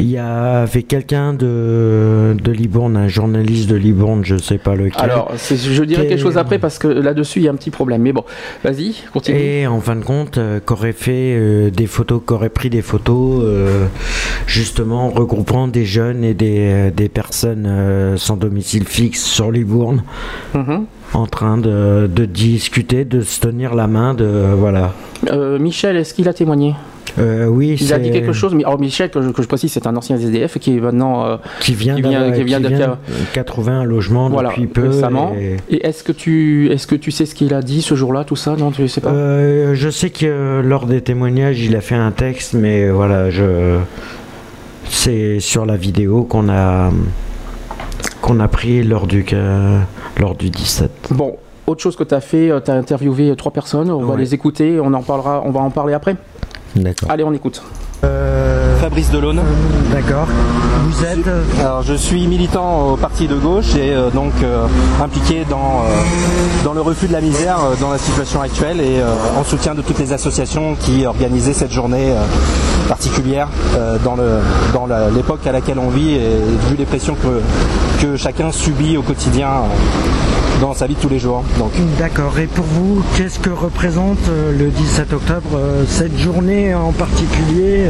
Il 0.00 0.08
y 0.08 0.18
avait 0.18 0.84
quelqu'un 0.84 1.32
de, 1.34 2.36
de 2.40 2.52
Libourne, 2.52 2.96
un 2.96 3.08
journaliste 3.08 3.68
de 3.68 3.74
Libourne, 3.74 4.24
je 4.24 4.36
sais 4.36 4.58
pas 4.58 4.76
lequel. 4.76 4.92
Alors, 5.02 5.32
je 5.36 5.82
dirais 5.82 6.06
quelque 6.06 6.20
chose 6.20 6.38
après 6.38 6.58
parce 6.58 6.78
que 6.78 6.86
là-dessus, 6.86 7.40
il 7.40 7.44
y 7.44 7.48
a 7.48 7.50
un 7.50 7.56
petit 7.56 7.70
problème. 7.70 8.02
Mais 8.02 8.12
bon, 8.12 8.24
vas-y, 8.62 8.94
continue. 9.12 9.38
Et 9.38 9.66
en 9.66 9.80
fin 9.80 9.96
de 9.96 10.04
compte, 10.04 10.38
euh, 10.38 10.60
qu'aurait 10.64 10.92
fait 10.92 11.34
euh, 11.36 11.70
des 11.70 11.86
photos, 11.86 12.20
qu'aurait 12.24 12.48
pris 12.48 12.70
des 12.70 12.82
photos, 12.82 13.40
euh, 13.42 13.86
justement 14.46 15.08
regroupant 15.08 15.66
des 15.66 15.84
jeunes 15.84 16.22
et 16.22 16.34
des, 16.34 16.90
des 16.96 17.08
personnes 17.08 17.66
euh, 17.66 18.16
sans 18.16 18.36
domicile 18.36 18.84
fixe 18.84 19.24
sur 19.24 19.50
Libourne, 19.50 20.02
Mhm. 20.54 20.84
en 21.14 21.26
train 21.26 21.58
de, 21.58 22.08
de 22.12 22.24
discuter, 22.24 23.04
de 23.04 23.20
se 23.22 23.40
tenir 23.40 23.74
la 23.74 23.86
main, 23.88 24.14
de 24.14 24.26
voilà. 24.56 24.92
Euh, 25.30 25.58
Michel, 25.58 25.96
est-ce 25.96 26.14
qu'il 26.14 26.28
a 26.28 26.32
témoigné? 26.32 26.74
Euh, 27.18 27.46
oui, 27.46 27.76
Il 27.80 27.92
a 27.92 27.98
dit 27.98 28.10
quelque 28.10 28.32
chose. 28.32 28.54
Mais 28.54 28.64
alors, 28.64 28.78
Michel, 28.80 29.10
que 29.10 29.22
je, 29.22 29.30
que 29.30 29.42
je 29.42 29.48
précise, 29.48 29.72
c'est 29.72 29.86
un 29.86 29.96
ancien 29.96 30.16
SDF 30.16 30.58
qui 30.58 30.76
est 30.76 30.80
maintenant. 30.80 31.24
euh, 31.26 31.36
qui 31.60 31.74
vient, 31.74 31.94
qui 31.96 32.02
vient- 32.02 32.30
qui 32.32 32.42
vient 32.44 32.60
de- 32.60 32.68
de 32.68 32.86
80 33.32 33.84
logements 33.84 34.28
Voilà, 34.28 34.50
depuis 34.50 34.66
peu. 34.66 34.88
récemment. 34.88 35.34
et- 35.38 35.56
Et 35.70 35.86
est-ce 35.86 36.02
que 36.02 36.12
tu, 36.12 36.70
est-ce 36.70 36.86
que 36.86 36.94
tu 36.94 37.10
sais 37.10 37.26
ce 37.26 37.34
qu'il 37.34 37.54
a 37.54 37.62
dit 37.62 37.82
ce 37.82 37.94
jour-là, 37.94 38.24
tout 38.24 38.36
ça? 38.36 38.56
Non, 38.56 38.70
tu 38.70 38.86
sais 38.88 39.00
pas? 39.00 39.10
Euh, 39.10 39.74
je 39.74 39.88
sais 39.90 40.10
que 40.10 40.26
euh, 40.26 40.62
lors 40.62 40.86
des 40.86 41.00
témoignages, 41.00 41.60
il 41.60 41.74
a 41.76 41.80
fait 41.80 41.94
un 41.94 42.10
texte, 42.10 42.54
mais 42.54 42.88
voilà, 42.90 43.30
je 43.30 43.78
c'est 44.90 45.40
sur 45.40 45.66
la 45.66 45.76
vidéo 45.76 46.24
qu'on 46.24 46.48
a 46.48 46.90
qu'on 48.20 48.40
a 48.40 48.48
pris 48.48 48.82
lors 48.82 49.06
du 49.06 49.24
lors 50.18 50.34
du 50.34 50.50
17. 50.50 50.90
Bon, 51.10 51.36
autre 51.66 51.82
chose 51.82 51.96
que 51.96 52.04
tu 52.04 52.14
as 52.14 52.20
fait, 52.20 52.50
tu 52.64 52.70
as 52.70 52.74
interviewé 52.74 53.34
trois 53.36 53.52
personnes. 53.52 53.90
On 53.90 54.04
va 54.04 54.16
les 54.16 54.34
écouter. 54.34 54.80
On 54.80 54.92
en 54.94 55.02
parlera. 55.02 55.42
On 55.44 55.50
va 55.50 55.60
en 55.60 55.70
parler 55.70 55.94
après. 55.94 56.16
D'accord. 56.76 57.10
Allez, 57.10 57.24
on 57.24 57.32
écoute. 57.32 57.62
Fabrice 58.80 59.10
Delaune. 59.10 59.40
D'accord. 59.92 60.28
Vous 60.84 61.04
êtes 61.04 61.26
euh, 61.26 61.42
Alors, 61.60 61.82
je 61.82 61.94
suis 61.94 62.26
militant 62.28 62.92
au 62.92 62.96
parti 62.96 63.26
de 63.26 63.34
gauche 63.34 63.74
et 63.74 63.92
euh, 63.92 64.08
donc 64.10 64.32
euh, 64.42 64.66
impliqué 65.02 65.44
dans, 65.50 65.82
euh, 65.84 66.64
dans 66.64 66.72
le 66.74 66.80
refus 66.80 67.08
de 67.08 67.12
la 67.12 67.20
misère 67.20 67.58
euh, 67.58 67.74
dans 67.80 67.90
la 67.90 67.98
situation 67.98 68.40
actuelle 68.40 68.80
et 68.80 69.00
euh, 69.00 69.06
en 69.38 69.42
soutien 69.42 69.74
de 69.74 69.82
toutes 69.82 69.98
les 69.98 70.12
associations 70.12 70.76
qui 70.78 71.06
organisaient 71.06 71.52
cette 71.52 71.72
journée 71.72 72.12
euh, 72.12 72.22
particulière 72.88 73.48
euh, 73.76 73.98
dans 74.04 74.14
le- 74.14 74.38
dans 74.72 74.86
la- 74.86 75.10
l'époque 75.10 75.44
à 75.46 75.52
laquelle 75.52 75.80
on 75.80 75.88
vit 75.90 76.14
et 76.14 76.36
vu 76.70 76.76
les 76.78 76.86
pressions 76.86 77.16
que, 77.16 78.00
que 78.00 78.16
chacun 78.16 78.52
subit 78.52 78.96
au 78.96 79.02
quotidien 79.02 79.48
euh, 79.48 80.27
dans 80.60 80.74
sa 80.74 80.86
vie 80.86 80.94
de 80.94 81.00
tous 81.00 81.08
les 81.08 81.18
jours. 81.18 81.42
Donc, 81.58 81.70
D'accord. 81.98 82.38
Et 82.38 82.46
pour 82.46 82.64
vous, 82.64 83.02
qu'est-ce 83.16 83.38
que 83.38 83.50
représente 83.50 84.18
euh, 84.28 84.52
le 84.56 84.70
17 84.70 85.12
octobre 85.12 85.48
euh, 85.56 85.84
cette 85.88 86.16
journée 86.18 86.74
en 86.74 86.92
particulier 86.92 87.86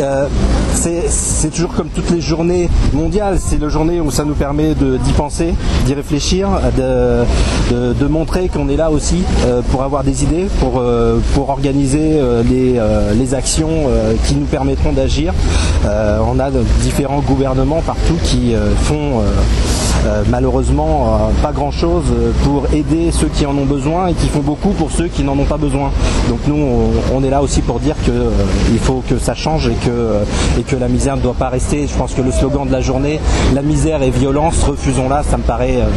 euh, 0.00 0.26
c'est 0.74 1.50
toujours 1.50 1.72
comme 1.74 1.88
toutes 1.88 2.10
les 2.10 2.20
journées 2.20 2.68
mondiales, 2.92 3.38
c'est 3.40 3.58
la 3.60 3.68
journée 3.68 4.00
où 4.00 4.10
ça 4.10 4.24
nous 4.24 4.34
permet 4.34 4.74
d'y 4.74 5.12
penser, 5.12 5.54
d'y 5.86 5.94
réfléchir, 5.94 6.48
de, 6.76 7.24
de- 7.74 7.92
de 7.94 8.06
montrer 8.06 8.48
qu'on 8.48 8.68
est 8.68 8.76
là 8.76 8.90
aussi 8.90 9.22
euh, 9.46 9.62
pour 9.70 9.82
avoir 9.82 10.04
des 10.04 10.22
idées, 10.24 10.46
pour, 10.60 10.74
euh, 10.78 11.18
pour 11.34 11.48
organiser 11.48 12.20
les, 12.48 12.80
les 13.14 13.34
actions 13.34 13.88
qui 14.26 14.34
nous 14.34 14.44
permettront 14.46 14.92
d'agir. 14.92 15.32
On 15.84 16.38
a 16.38 16.50
différents 16.82 17.20
gouvernements 17.20 17.80
partout 17.80 18.16
qui 18.22 18.54
font 18.82 19.22
malheureusement 20.28 21.06
euh, 21.06 21.42
pas 21.42 21.52
grand 21.52 21.70
chose 21.70 22.04
pour 22.44 22.66
aider 22.72 23.10
ceux 23.12 23.28
qui 23.28 23.46
en 23.46 23.56
ont 23.56 23.64
besoin 23.64 24.08
et 24.08 24.14
qui 24.14 24.28
font 24.28 24.40
beaucoup 24.40 24.70
pour 24.70 24.90
ceux 24.90 25.08
qui 25.08 25.22
n'en 25.22 25.38
ont 25.38 25.44
pas 25.44 25.56
besoin. 25.56 25.90
Donc 26.28 26.40
nous 26.46 26.56
on, 27.14 27.22
est 27.22 27.30
là 27.30 27.42
aussi 27.42 27.62
pour 27.62 27.80
dire 27.80 27.96
que 28.04 28.10
euh, 28.10 28.30
il 28.72 28.78
faut 28.78 29.02
que 29.08 29.18
ça 29.18 29.34
change 29.34 29.68
et 29.68 29.74
que, 29.74 29.88
euh, 29.88 30.24
et 30.58 30.62
que 30.62 30.76
la 30.76 30.88
misère 30.88 31.16
ne 31.16 31.22
doit 31.22 31.34
pas 31.34 31.48
rester. 31.48 31.86
Je 31.86 31.94
pense 31.96 32.14
que 32.14 32.22
le 32.22 32.30
slogan 32.30 32.66
de 32.66 32.72
la 32.72 32.80
journée, 32.80 33.20
la 33.54 33.62
misère 33.62 34.02
et 34.02 34.10
violence, 34.10 34.62
refusons-la, 34.64 35.22
ça 35.22 35.36
me 35.36 35.42
paraît 35.42 35.76
euh, 35.76 35.88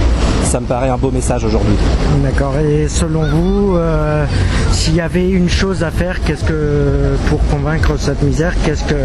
ça 0.50 0.60
me 0.60 0.66
paraît 0.66 0.90
un 0.90 0.98
beau 0.98 1.12
message 1.12 1.44
aujourd'hui. 1.46 1.76
D'accord. 2.24 2.54
Et 2.58 2.88
selon 2.88 3.22
vous, 3.30 3.76
euh, 3.76 4.26
s'il 4.72 4.96
y 4.96 5.02
avait 5.02 5.30
une 5.30 5.48
chose 5.50 5.84
à 5.84 5.92
faire, 5.92 6.24
qu'est-ce 6.24 6.44
que 6.44 7.16
pour 7.30 7.40
convaincre 7.52 7.92
cette 8.00 8.24
misère, 8.24 8.54
qu'est-ce 8.66 8.84
que 8.84 8.96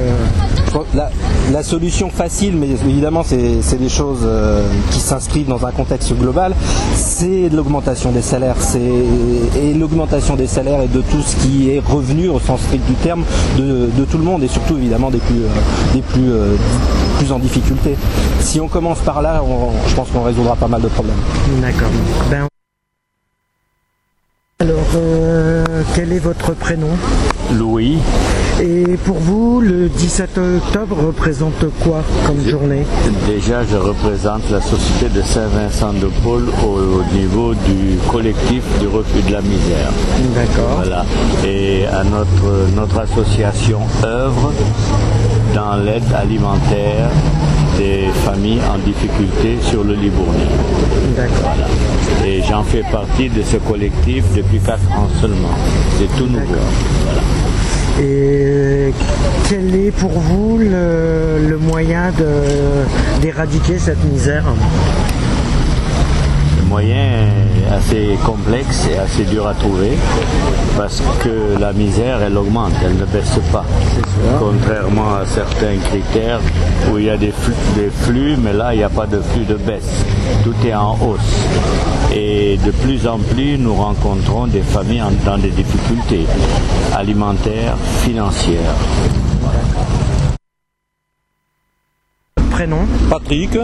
La, 0.95 1.11
la 1.53 1.63
solution 1.63 2.09
facile, 2.09 2.57
mais 2.57 2.69
évidemment 2.71 3.23
c'est 3.23 3.77
des 3.79 3.89
choses 3.91 4.21
euh, 4.25 4.63
qui 4.91 5.01
s'inscrivent 5.01 5.49
dans 5.49 5.65
un 5.67 5.71
contexte 5.71 6.15
global, 6.19 6.55
c'est 6.95 7.51
l'augmentation 7.53 8.11
des 8.11 8.23
salaires. 8.23 8.57
Et 8.75 9.75
l'augmentation 9.75 10.37
des 10.37 10.47
salaires 10.47 10.81
et 10.83 10.89
de 10.89 11.01
tout 11.03 11.21
ce 11.21 11.37
qui 11.37 11.71
est 11.71 11.81
revenu 11.85 12.29
au 12.29 12.41
sens 12.41 12.61
strict 12.63 12.87
du 12.87 12.95
terme 12.95 13.23
de, 13.59 13.89
de 13.95 14.05
tout 14.05 14.17
le 14.19 14.25
monde 14.25 14.43
et 14.43 14.49
surtout 14.49 14.77
évidemment 14.77 15.11
des 15.11 15.19
plus 15.19 15.43
euh, 15.43 15.93
des 15.95 16.01
plus 16.03 16.31
euh, 16.33 16.55
plus 17.19 17.31
en 17.33 17.39
difficulté. 17.39 17.97
Si 18.41 18.61
on 18.61 18.69
commence 18.69 18.99
par 19.01 19.21
là, 19.23 19.43
on- 19.47 19.71
je 19.89 19.95
pense 19.95 20.09
qu'on 20.11 20.23
résoudra 20.23 20.57
pas 20.57 20.69
mal 20.69 20.81
de 20.81 20.89
problèmes. 20.89 21.15
D'accord. 21.61 21.91
Ben... 22.31 22.47
Alors, 24.61 24.79
euh, 24.95 25.65
quel 25.95 26.13
est 26.13 26.19
votre 26.19 26.55
prénom? 26.55 26.89
Louis, 27.53 27.99
Et 28.63 28.97
pour 29.05 29.17
vous, 29.19 29.61
le 29.61 29.89
17 29.89 30.39
octobre 30.39 30.97
représente 31.09 31.67
quoi 31.83 32.03
comme 32.27 32.41
journée? 32.49 32.87
Déjà 33.27 33.63
je 33.65 33.77
représente 33.77 34.49
la 34.51 34.61
société 34.63 35.09
de 35.15 35.21
Saint-Vincent 35.23 35.93
de 35.93 36.07
Paul 36.23 36.49
au, 36.65 37.01
au 37.01 37.05
niveau 37.13 37.53
du 37.55 37.99
collectif 38.11 38.63
du 38.81 38.87
refus 38.87 39.23
de 39.27 39.33
la 39.33 39.43
misère. 39.43 39.91
D'accord. 40.35 40.77
Voilà. 40.77 41.05
Et 41.45 41.85
à 41.87 42.05
notre, 42.05 42.71
notre 42.75 42.99
association 43.01 43.81
œuvre 44.05 44.53
dans 45.55 45.77
l'aide 45.77 46.11
alimentaire 46.15 47.11
des 47.79 48.07
familles 48.25 48.61
en 48.73 48.79
difficulté 48.79 49.59
sur 49.61 49.85
le. 49.85 49.95
D'accord. 49.95 51.37
Voilà. 51.43 51.67
Et 52.27 52.43
j'en 52.43 52.63
fais 52.63 52.83
partie 52.91 53.29
de 53.29 53.43
ce 53.43 53.57
collectif 53.57 54.25
depuis 54.35 54.59
4 54.59 54.81
ans 54.93 55.09
seulement. 55.21 55.55
C'est 55.99 56.09
tout 56.17 56.27
nouveau. 56.27 56.45
Voilà. 57.05 57.23
Et 58.03 58.93
quel 59.49 59.75
est 59.75 59.93
pour 59.93 60.11
vous 60.11 60.59
le, 60.59 61.49
le 61.49 61.59
moyen 61.59 62.13
d'éradiquer 63.21 63.79
cette 63.79 64.03
misère? 64.05 64.45
Moyen 66.69 67.29
assez 67.71 68.19
complexe 68.25 68.89
et 68.93 68.99
assez 68.99 69.25
dur 69.25 69.47
à 69.47 69.55
trouver 69.55 69.93
parce 70.77 71.03
que 71.23 71.59
la 71.59 71.73
misère, 71.73 72.21
elle 72.23 72.37
augmente, 72.37 72.73
elle 72.85 72.97
ne 72.97 73.05
baisse 73.05 73.39
pas. 73.53 73.65
Contrairement 74.39 75.15
à 75.15 75.27
certains 75.27 75.77
critères 75.89 76.41
où 76.91 76.99
il 76.99 77.05
y 77.05 77.11
a 77.11 77.17
des 77.17 77.33
flux, 77.33 77.55
des 77.77 77.91
flux, 77.91 78.37
mais 78.37 78.53
là, 78.53 78.75
il 78.75 78.79
n'y 78.79 78.85
a 78.85 78.89
pas 78.89 79.07
de 79.07 79.21
flux 79.21 79.45
de 79.45 79.55
baisse. 79.55 80.05
Tout 80.43 80.55
est 80.67 80.75
en 80.75 80.93
hausse. 80.95 81.47
Et 82.15 82.59
de 82.65 82.71
plus 82.71 83.07
en 83.07 83.19
plus, 83.19 83.57
nous 83.59 83.75
rencontrons 83.75 84.47
des 84.47 84.63
familles 84.63 85.03
dans 85.25 85.39
des 85.39 85.51
difficultés 85.51 86.27
alimentaires, 86.95 87.77
financières. 88.03 88.75
Prénom 92.55 92.87
Patrick, 93.11 93.57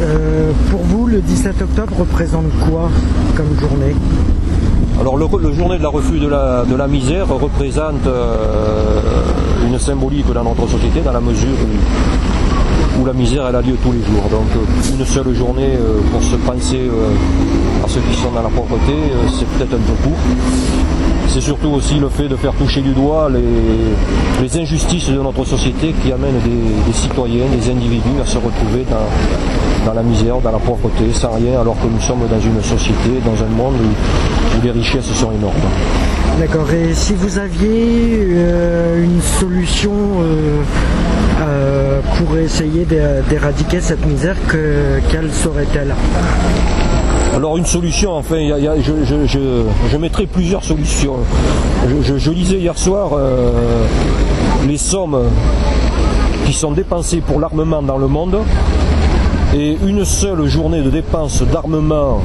Euh, 0.00 0.52
Pour 0.70 0.80
vous, 0.82 1.06
le 1.08 1.20
17 1.20 1.62
octobre 1.62 1.92
représente 1.98 2.44
quoi 2.70 2.88
comme 3.36 3.58
journée 3.58 3.94
alors 5.00 5.16
le, 5.16 5.26
le 5.40 5.52
journée 5.52 5.78
de 5.78 5.82
la 5.82 5.88
refus 5.90 6.18
de 6.18 6.26
la, 6.28 6.64
de 6.68 6.74
la 6.76 6.86
misère 6.88 7.28
représente 7.28 8.04
euh, 8.06 9.00
une 9.68 9.78
symbolique 9.78 10.32
dans 10.32 10.42
notre 10.44 10.68
société 10.68 11.00
dans 11.04 11.12
la 11.12 11.20
mesure 11.20 11.56
où, 11.64 13.00
où 13.02 13.06
la 13.06 13.12
misère 13.12 13.44
elle 13.48 13.54
a 13.56 13.60
lieu 13.62 13.76
tous 13.82 13.92
les 13.92 14.00
jours. 14.02 14.24
Donc 14.30 14.48
une 14.98 15.04
seule 15.06 15.32
journée 15.34 15.70
euh, 15.76 16.00
pour 16.12 16.20
se 16.22 16.34
penser 16.36 16.80
euh, 16.90 17.10
à 17.84 17.88
ceux 17.88 18.00
qui 18.00 18.14
sont 18.16 18.30
dans 18.30 18.42
la 18.42 18.48
pauvreté, 18.48 18.92
euh, 18.92 19.28
c'est 19.38 19.46
peut-être 19.46 19.74
un 19.74 19.84
peu 19.84 19.92
court. 20.02 20.18
C'est 21.28 21.40
surtout 21.40 21.68
aussi 21.68 21.98
le 21.98 22.08
fait 22.08 22.26
de 22.26 22.36
faire 22.36 22.52
toucher 22.54 22.80
du 22.80 22.92
doigt 22.92 23.28
les, 23.30 24.58
injustices 24.58 25.10
de 25.10 25.20
notre 25.20 25.44
société 25.44 25.94
qui 26.02 26.10
amènent 26.10 26.40
des, 26.42 26.92
citoyens, 26.92 27.44
des 27.54 27.70
individus 27.70 28.18
à 28.22 28.26
se 28.26 28.38
retrouver 28.38 28.86
dans, 29.84 29.92
la 29.92 30.02
misère, 30.02 30.38
dans 30.38 30.52
la 30.52 30.58
pauvreté, 30.58 31.04
sans 31.12 31.32
rien, 31.32 31.60
alors 31.60 31.76
que 31.76 31.86
nous 31.86 32.00
sommes 32.00 32.26
dans 32.30 32.40
une 32.40 32.62
société, 32.62 33.20
dans 33.26 33.44
un 33.44 33.48
monde 33.48 33.74
où, 33.74 34.64
les 34.64 34.70
richesses 34.70 35.12
sont 35.12 35.30
énormes. 35.32 35.54
D'accord. 36.40 36.70
Et 36.72 36.94
si 36.94 37.12
vous 37.14 37.38
aviez 37.38 38.26
euh, 38.32 39.04
une 39.04 39.20
solution 39.20 39.92
euh, 40.22 42.00
pour 42.16 42.36
essayer 42.38 42.84
d'é- 42.86 43.20
d'éradiquer 43.28 43.80
cette 43.80 44.04
misère, 44.06 44.36
que, 44.48 45.00
quelle 45.10 45.30
serait-elle? 45.32 45.94
Alors 47.34 47.56
une 47.56 47.66
solution, 47.66 48.14
enfin, 48.16 48.36
je, 48.80 49.26
je, 49.90 49.96
mettrai 49.96 50.26
plusieurs 50.26 50.64
solutions. 50.64 51.16
Je, 52.02 52.30
lisais 52.30 52.58
hier 52.58 52.76
soir 52.76 53.10
euh, 53.12 53.50
les 54.66 54.78
sommes 54.78 55.24
qui 56.46 56.52
sont 56.52 56.72
dépensées 56.72 57.20
pour 57.20 57.38
l'armement 57.38 57.82
dans 57.82 57.98
le 57.98 58.08
monde 58.08 58.38
et 59.54 59.76
une 59.86 60.04
seule 60.04 60.46
journée 60.46 60.82
de 60.82 60.90
dépenses 60.90 61.42
d'armement 61.42 62.20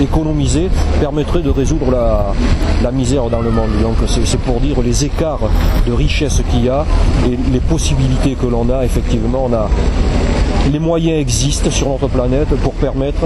économisés 0.00 0.68
permettraient 1.00 1.42
de 1.42 1.50
résoudre 1.50 1.90
la, 1.90 2.32
la 2.82 2.90
misère 2.90 3.28
dans 3.30 3.40
le 3.40 3.50
monde. 3.50 3.70
Donc 3.82 3.96
c'est 4.06 4.40
pour 4.40 4.60
dire 4.60 4.80
les 4.80 5.04
écarts 5.04 5.50
de 5.86 5.92
richesse 5.92 6.42
qu'il 6.50 6.64
y 6.64 6.68
a 6.68 6.84
et 7.26 7.36
les 7.52 7.60
possibilités 7.60 8.34
que 8.34 8.46
l'on 8.46 8.70
a. 8.70 8.84
Effectivement, 8.84 9.46
on 9.50 9.52
a 9.52 9.68
les 10.72 10.78
moyens 10.78 11.20
existent 11.20 11.70
sur 11.70 11.88
notre 11.88 12.08
planète 12.08 12.48
pour 12.62 12.74
permettre 12.74 13.24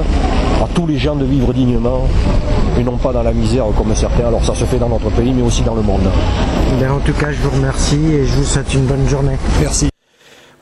à 0.62 0.68
tous 0.74 0.87
les 0.87 0.98
gens 0.98 1.16
de 1.16 1.24
vivre 1.24 1.52
dignement 1.52 2.07
et 2.78 2.85
non 2.85 2.96
pas 2.96 3.12
dans 3.12 3.22
la 3.22 3.33
misère 3.33 3.64
comme 3.76 3.94
certains. 3.94 4.26
Alors 4.26 4.44
ça 4.44 4.55
se 4.55 4.64
fait 4.64 4.78
dans 4.78 4.88
notre 4.88 5.11
pays 5.11 5.33
mais 5.33 5.42
aussi 5.42 5.62
dans 5.62 5.74
le 5.74 5.83
monde. 5.83 6.09
Ben, 6.81 6.92
en 6.92 7.00
tout 7.00 7.12
cas, 7.12 7.31
je 7.31 7.40
vous 7.42 7.50
remercie 7.50 8.00
et 8.12 8.24
je 8.24 8.33
vous 8.33 8.44
souhaite 8.44 8.72
une 8.74 8.87
bonne 8.87 9.07
journée. 9.09 9.37
Merci. 9.61 9.91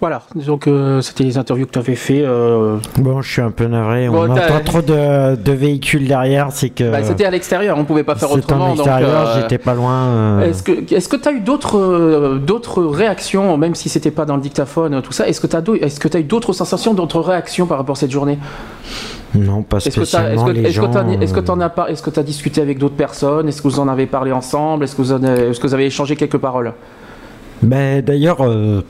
Voilà, 0.00 0.22
donc 0.34 0.66
euh, 0.66 1.02
c'était 1.02 1.24
les 1.24 1.36
interviews 1.36 1.66
que 1.66 1.72
tu 1.72 1.78
avais 1.78 1.94
fait. 1.94 2.22
euh, 2.24 2.78
Bon, 2.96 3.20
je 3.20 3.30
suis 3.32 3.42
un 3.42 3.50
peu 3.50 3.66
navré. 3.66 4.08
On 4.08 4.12
Bon, 4.26 4.34
t'as- 4.34 4.46
entend 4.46 4.64
trop 4.64 4.80
de, 4.80 5.36
de 5.36 5.52
véhicules 5.52 6.08
derrière. 6.08 6.48
C'est 6.52 6.70
que. 6.70 6.90
bah, 6.90 7.02
c'était 7.02 7.26
à 7.26 7.30
l'extérieur, 7.30 7.76
on 7.76 7.84
pouvait 7.84 8.02
pas 8.02 8.14
faire 8.14 8.28
c'était 8.30 8.40
autrement. 8.44 8.70
en 8.70 8.74
extérieur, 8.76 9.24
donc, 9.24 9.28
euh, 9.36 9.40
j'étais 9.42 9.58
pas 9.58 9.74
loin. 9.74 9.92
euh, 10.06 10.50
Est-ce 10.50 11.08
que 11.08 11.16
tu 11.16 11.28
as 11.28 11.32
eu 11.32 11.40
d'autres 11.40 12.38
d'autres 12.38 12.82
réactions, 12.84 13.58
même 13.58 13.74
si 13.74 13.90
c'était 13.90 14.10
pas 14.10 14.24
dans 14.24 14.36
le 14.36 14.42
dictaphone, 14.42 15.02
tout 15.02 15.12
ça 15.12 15.28
Est-ce 15.28 15.40
que 15.40 15.46
tu 15.46 15.56
as 15.56 15.60
tu 15.60 16.16
as 16.16 16.20
eu 16.20 16.24
d'autres 16.24 16.54
sensations, 16.54 16.94
d'autres 16.94 17.20
réactions 17.20 17.66
par 17.66 17.76
rapport 17.76 17.96
à 17.96 17.98
cette 17.98 18.10
journée? 18.10 18.38
Non, 19.34 19.62
pas 19.62 19.78
que 19.78 19.84
tu 19.84 19.90
spécialement. 19.90 20.30
est-ce 20.32 20.44
que, 20.44 20.50
les 20.50 20.60
est-ce 20.62 20.68
que 20.80 20.86
gens, 20.86 20.90
t'en- 20.90 21.08
est-ce 21.20 21.32
que 21.34 21.38
euh, 21.40 21.42
t'en 21.42 21.60
as 21.60 21.68
pas 21.68 21.88
Est-ce 21.90 22.02
que 22.02 22.10
tu 22.10 22.18
as 22.18 22.22
discuté 22.24 22.62
avec 22.62 22.78
d'autres 22.78 22.96
personnes 22.96 23.48
Est-ce 23.48 23.60
que 23.62 23.68
vous 23.68 23.78
en 23.78 23.86
avez 23.86 24.06
parlé 24.06 24.32
ensemble 24.32 24.84
Est-ce 24.84 24.96
que 24.96 25.02
vous 25.02 25.12
en 25.12 25.22
avez, 25.22 25.48
est-ce 25.50 25.60
que 25.60 25.66
vous 25.66 25.74
avez 25.74 25.84
échangé 25.86 26.16
quelques 26.16 26.38
paroles? 26.38 26.72
Ben, 27.62 28.02
d'ailleurs, 28.02 28.38
euh, 28.40 28.80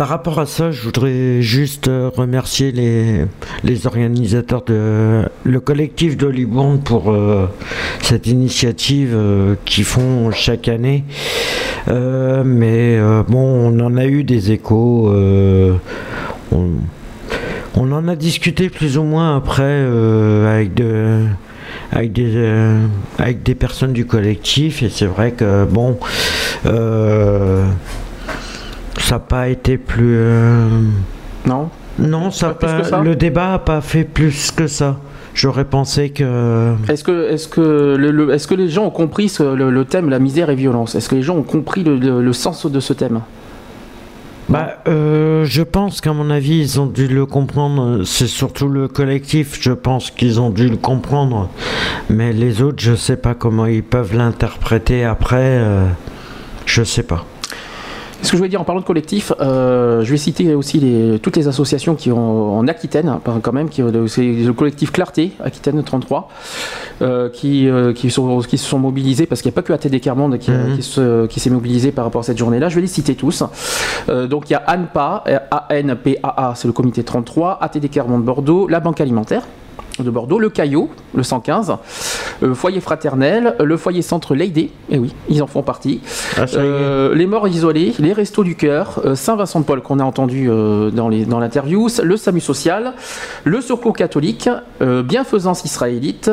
par 0.00 0.08
rapport 0.08 0.38
à 0.38 0.46
ça, 0.46 0.70
je 0.70 0.80
voudrais 0.80 1.42
juste 1.42 1.88
euh, 1.88 2.08
remercier 2.16 2.72
les, 2.72 3.86
organisateurs 3.86 4.62
de 4.62 5.28
le 5.44 5.60
collectif 5.60 6.16
de 6.16 6.26
Libourne 6.26 6.80
pour 6.80 7.12
euh, 7.12 7.50
cette 8.00 8.26
initiative 8.26 9.10
euh, 9.12 9.56
qu'ils 9.66 9.84
font 9.84 10.30
chaque 10.30 10.68
année. 10.68 11.04
Mais 11.86 12.98
bon, 13.28 13.44
on 13.44 13.78
en 13.80 13.98
a 13.98 14.06
eu 14.06 14.24
des 14.24 14.52
échos. 14.52 15.12
on, 16.50 16.72
en 17.76 18.08
a 18.08 18.16
discuté 18.16 18.70
plus 18.70 18.96
ou 18.96 19.02
moins 19.02 19.36
après 19.36 19.84
avec 20.48 20.72
de 20.72 21.26
avec 21.92 22.12
des, 22.14 23.54
personnes 23.54 23.92
du 23.92 24.06
collectif 24.06 24.82
et 24.82 24.88
c'est 24.88 25.04
vrai 25.04 25.32
que 25.32 25.66
bon 25.66 25.98
ça 29.10 29.16
n'a 29.16 29.18
pas 29.20 29.48
été 29.48 29.76
plus 29.76 30.14
euh, 30.16 30.68
Non 31.44 31.68
non 31.98 32.30
ça 32.30 32.50
Pas 32.50 33.02
le 33.02 33.16
débat 33.16 33.50
n'a 33.50 33.58
pas 33.58 33.80
fait 33.80 34.04
plus 34.04 34.52
que 34.52 34.68
ça 34.68 34.98
j'aurais 35.34 35.64
pensé 35.64 36.10
que 36.10 36.74
Est-ce 36.88 37.02
que 37.02 37.28
est-ce 37.30 37.48
que 37.48 37.96
le, 37.98 38.12
le- 38.12 38.32
est-ce 38.32 38.46
que 38.46 38.54
les 38.54 38.68
gens 38.68 38.84
ont 38.84 38.90
compris 38.90 39.28
ce- 39.28 39.42
le, 39.54 39.70
le 39.70 39.84
thème 39.84 40.08
la 40.10 40.18
misère 40.20 40.48
et 40.50 40.54
violence? 40.54 40.94
Est-ce 40.94 41.08
que 41.08 41.16
les 41.16 41.22
gens 41.22 41.36
ont 41.36 41.42
compris 41.42 41.82
le, 41.84 41.96
le- 41.96 42.22
le 42.22 42.32
sens 42.32 42.66
de 42.66 42.78
ce 42.80 42.92
thème? 42.92 43.20
Bah, 44.48 44.78
euh, 44.88 45.44
je 45.44 45.62
pense 45.62 46.00
qu'à 46.00 46.12
mon 46.12 46.28
avis, 46.30 46.58
ils 46.58 46.80
ont 46.80 46.86
dû 46.86 47.06
le 47.06 47.24
comprendre. 47.26 48.02
C'est 48.04 48.26
surtout 48.26 48.68
le 48.68 48.88
collectif, 48.88 49.58
je 49.60 49.70
pense 49.72 50.10
qu'ils 50.10 50.40
ont 50.40 50.50
dû 50.50 50.68
le 50.68 50.76
comprendre. 50.76 51.48
Mais 52.08 52.32
les 52.32 52.60
autres, 52.62 52.82
je 52.82 52.94
sais 52.96 53.16
pas 53.16 53.34
comment 53.34 53.66
ils 53.66 53.84
peuvent 53.84 54.16
l'interpréter 54.16 55.04
après. 55.04 55.36
euh, 55.60 55.86
je 56.66 56.82
sais 56.82 57.04
pas. 57.04 57.24
Ce 58.22 58.30
que 58.30 58.32
je 58.32 58.36
voulais 58.36 58.48
dire 58.50 58.60
en 58.60 58.64
parlant 58.64 58.82
de 58.82 58.86
collectif, 58.86 59.32
euh, 59.40 60.04
je 60.04 60.10
vais 60.10 60.16
citer 60.18 60.54
aussi 60.54 60.78
les- 60.78 61.18
toutes 61.18 61.36
les 61.36 61.48
associations 61.48 61.94
qui 61.94 62.12
ont 62.12 62.58
en 62.58 62.68
Aquitaine, 62.68 63.08
hein, 63.08 63.20
quand 63.42 63.52
même, 63.52 63.68
qui, 63.70 63.82
c'est 64.08 64.22
le 64.22 64.52
collectif 64.52 64.92
Clarté, 64.92 65.32
Aquitaine 65.42 65.82
33, 65.82 66.28
euh, 67.00 67.30
qui, 67.30 67.66
euh, 67.68 67.92
qui, 67.94 68.10
sont, 68.10 68.40
qui 68.40 68.58
se 68.58 68.66
sont 68.66 68.78
mobilisés, 68.78 69.24
parce 69.26 69.40
qu'il 69.40 69.48
n'y 69.50 69.54
a 69.54 69.56
pas 69.56 69.62
que 69.62 69.72
ATD 69.72 70.00
Carmonde 70.00 70.38
qui, 70.38 70.50
Mhm. 70.50 70.76
qui, 70.76 70.82
se- 70.82 71.26
qui 71.26 71.40
s'est 71.40 71.50
mobilisé 71.50 71.92
par 71.92 72.04
rapport 72.04 72.20
à 72.20 72.24
cette 72.24 72.38
journée-là. 72.38 72.68
Je 72.68 72.74
vais 72.74 72.82
les 72.82 72.86
citer 72.86 73.14
tous. 73.14 73.42
Euh, 74.10 74.26
donc 74.26 74.50
il 74.50 74.52
y 74.52 74.56
a 74.56 74.62
ANPA, 74.68 75.24
euh, 75.26 75.38
A-N-P-A-A, 75.50 76.52
c'est 76.56 76.68
le 76.68 76.72
comité 76.72 77.02
33, 77.02 77.58
ATD 77.62 77.88
Carmonde 77.88 78.22
Bordeaux, 78.24 78.68
la 78.68 78.80
Banque 78.80 79.00
Alimentaire 79.00 79.42
de 80.04 80.10
Bordeaux, 80.10 80.38
le 80.38 80.48
Caillot, 80.50 80.88
le 81.14 81.22
115, 81.22 81.76
euh, 82.42 82.54
Foyer 82.54 82.80
Fraternel, 82.80 83.54
le 83.60 83.76
Foyer 83.76 84.02
Centre 84.02 84.34
Leydé, 84.34 84.70
et 84.90 84.98
oui, 84.98 85.14
ils 85.28 85.42
en 85.42 85.46
font 85.46 85.62
partie. 85.62 86.00
Ah. 86.36 86.44
Euh, 86.54 87.14
les 87.14 87.26
morts 87.26 87.48
isolés, 87.48 87.94
les 87.98 88.12
restos 88.12 88.44
du 88.44 88.56
cœur, 88.56 89.00
euh, 89.04 89.14
Saint-Vincent-de-Paul 89.14 89.82
qu'on 89.82 89.98
a 89.98 90.04
entendu 90.04 90.48
euh, 90.50 90.90
dans 90.90 91.08
les- 91.08 91.24
dans 91.24 91.38
l'interview, 91.40 91.88
le 92.02 92.16
SAMU 92.16 92.40
social, 92.40 92.94
le 93.44 93.60
Secours 93.60 93.94
catholique, 93.96 94.48
Bienfaisance 94.80 95.64
israélite, 95.64 96.30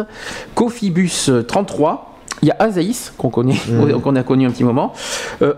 Cofibus 0.56 1.30
euh, 1.30 1.44
33, 1.44 2.16
il 2.42 2.48
y 2.50 2.52
a 2.52 2.56
Azaïs 2.60 3.14
qu'on 3.18 3.30
connaît, 3.30 3.56
Mhm. 3.70 4.02
qu'on 4.02 4.16
a 4.16 4.24
connu 4.24 4.46
un 4.46 4.52
petit 4.52 4.64
moment, 4.64 4.94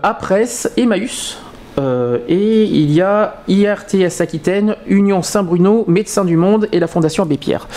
Apresse, 0.02 0.70
Emmaüs. 0.76 1.38
Euh, 1.78 2.18
et 2.28 2.64
il 2.64 2.90
y 2.92 3.00
a 3.00 3.36
IRTS 3.48 4.20
Aquitaine, 4.20 4.76
Union 4.86 5.22
Saint-Bruno, 5.22 5.84
Médecins 5.88 6.24
du 6.24 6.36
Monde 6.36 6.68
et 6.72 6.80
la 6.80 6.86
Fondation 6.86 7.22
Abbé 7.24 7.36
Pierre. 7.36 7.68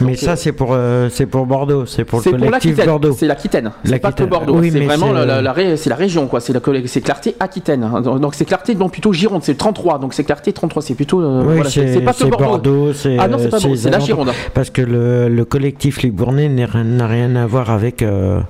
Mais 0.00 0.16
ça, 0.16 0.36
c'est 0.36 0.52
pour, 0.52 0.70
euh, 0.72 1.08
c'est 1.10 1.26
pour 1.26 1.46
Bordeaux, 1.46 1.86
c'est 1.86 2.04
pour 2.04 2.18
le 2.20 2.22
pour 2.24 2.32
collectif 2.32 2.70
l'Aquitaine. 2.70 2.86
Bordeaux. 2.86 3.16
C'est 3.18 3.26
l'Aquitaine. 3.26 3.70
C'est 3.84 3.98
pas 3.98 4.12
que. 4.12 4.24
Bordeaux. 4.24 4.56
Oui, 4.58 4.70
c'est 4.72 4.80
vraiment 4.80 5.12
la, 5.12 5.24
la- 5.42 5.54
euh, 5.58 5.76
la 5.86 5.94
région, 5.96 6.26
quoi. 6.26 6.40
C'est 6.40 6.52
la 6.52 6.60
Clarté 6.60 7.36
Aquitaine. 7.38 7.88
Donc 8.02 8.34
c'est 8.34 8.44
Clarté, 8.44 8.74
non 8.74 8.88
plutôt 8.88 9.12
Gironde. 9.12 9.42
C'est 9.44 9.52
le 9.52 9.58
33. 9.58 9.98
Donc 9.98 10.14
c'est 10.14 10.24
Clarté 10.24 10.52
33. 10.52 10.82
C'est 10.82 10.94
plutôt. 10.94 11.20
euh, 11.22 11.42
Oui, 11.46 11.54
voilà, 11.56 11.70
c'est 11.70 12.00
pas 12.00 12.12
que 12.12 12.24
Bordeaux. 12.24 12.44
Bordeaux. 12.44 12.92
c'est, 12.92 13.16
Ah 13.18 13.28
non, 13.28 13.38
c'est 13.38 13.48
pas 13.50 13.56
euh, 13.56 13.60
Bordeaux, 13.60 13.74
les 13.74 13.76
c'est 13.80 13.90
la. 13.90 13.98
Gironde. 14.00 14.30
Parce 14.54 14.70
que 14.70 14.82
le, 14.82 15.28
le 15.28 15.44
collectif 15.44 16.02
Libournais 16.02 16.48
n'a 16.48 17.06
rien, 17.06 17.36
à 17.36 17.46
voir 17.46 17.70
avec, 17.70 18.02
euh, 18.02 18.40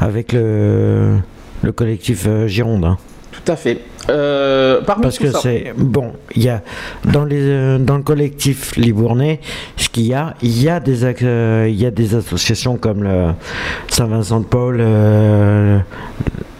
avec 0.00 0.32
le, 0.32 1.16
le 1.62 1.72
collectif 1.72 2.24
euh, 2.26 2.46
Gironde. 2.46 2.84
hein. 2.84 2.98
Tout 3.32 3.50
à 3.50 3.56
fait. 3.56 3.78
Euh, 4.10 4.80
Parce 4.84 5.18
que 5.18 5.30
c'est 5.30 5.72
bon, 5.76 6.12
il 6.34 6.42
y 6.42 6.48
a 6.48 6.62
dans 7.04 7.24
les 7.24 7.40
euh, 7.40 7.78
dans 7.78 7.96
le 7.96 8.02
collectif 8.02 8.74
Libournais, 8.76 9.40
ce 9.76 9.88
qu'il 9.88 10.06
y 10.06 10.14
a, 10.14 10.34
il 10.42 10.60
y 10.60 10.68
a 10.68 10.80
des 10.80 11.04
euh, 11.04 11.66
il 11.68 11.80
y 11.80 11.86
a 11.86 11.90
des 11.90 12.14
associations 12.14 12.76
comme 12.76 13.04
le 13.04 13.32
Saint-Vincent 13.88 14.40
de 14.40 14.44
Paul, 14.44 14.78
euh, 14.80 15.78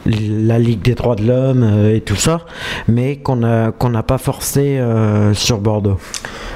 la 0.06 0.58
Ligue 0.58 0.82
des 0.82 0.94
droits 0.94 1.16
de 1.16 1.26
l'homme 1.26 1.62
euh, 1.62 1.96
et 1.96 2.00
tout 2.00 2.16
ça, 2.16 2.40
mais 2.88 3.16
qu'on 3.16 3.36
n'a 3.36 4.02
pas 4.02 4.18
forcé 4.18 4.78
euh, 4.78 5.34
sur 5.34 5.58
Bordeaux. 5.58 5.98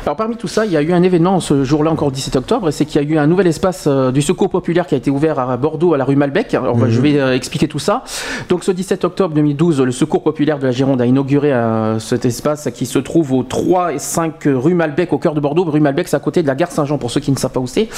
Alors 0.04 0.16
parmi 0.16 0.36
tout 0.36 0.48
ça, 0.48 0.64
il 0.64 0.72
y 0.72 0.76
a 0.76 0.82
eu 0.82 0.92
un 0.92 1.02
événement 1.02 1.40
ce 1.40 1.64
jour-là, 1.64 1.90
encore 1.90 2.08
le 2.08 2.14
17 2.14 2.36
octobre, 2.36 2.68
et 2.68 2.72
c'est 2.72 2.84
qu'il 2.84 3.02
y 3.02 3.04
a 3.04 3.08
eu 3.08 3.18
un 3.18 3.26
nouvel 3.26 3.46
espace 3.46 3.86
euh, 3.86 4.12
du 4.12 4.22
secours 4.22 4.50
populaire 4.50 4.86
qui 4.86 4.94
a 4.94 4.98
été 4.98 5.10
ouvert 5.10 5.38
à 5.38 5.56
Bordeaux, 5.56 5.94
à 5.94 5.98
la 5.98 6.04
rue 6.04 6.16
Malbec. 6.16 6.54
Alors, 6.54 6.76
Mhm. 6.76 6.90
Je 6.90 7.00
vais 7.00 7.18
euh, 7.18 7.34
expliquer 7.34 7.68
tout 7.68 7.78
ça. 7.78 8.04
Donc 8.48 8.64
ce 8.64 8.70
17 8.70 9.04
octobre 9.04 9.34
2012, 9.34 9.80
le 9.80 9.92
secours 9.92 10.22
populaire 10.22 10.58
de 10.58 10.66
la 10.66 10.72
Gironde 10.72 11.00
a 11.00 11.06
inauguré 11.06 11.52
cet 11.98 12.24
espace 12.24 12.68
qui 12.74 12.86
se 12.86 12.98
trouve 12.98 13.32
au 13.32 13.42
3 13.42 13.94
et 13.94 13.98
5 13.98 14.34
rue 14.46 14.74
Malbec, 14.74 15.12
au 15.12 15.18
cœur 15.18 15.34
de 15.34 15.40
Bordeaux. 15.40 15.64
Rue 15.64 15.80
Malbec, 15.80 16.08
c'est 16.08 16.16
à 16.16 16.20
côté 16.20 16.42
de 16.42 16.46
la 16.46 16.54
gare 16.54 16.70
Saint-Jean, 16.70 16.98
pour 16.98 17.10
ceux 17.10 17.20
qui 17.20 17.30
ne 17.30 17.36
savent 17.36 17.50
pas 17.50 17.60
où 17.60 17.66
c'est. 17.66 17.88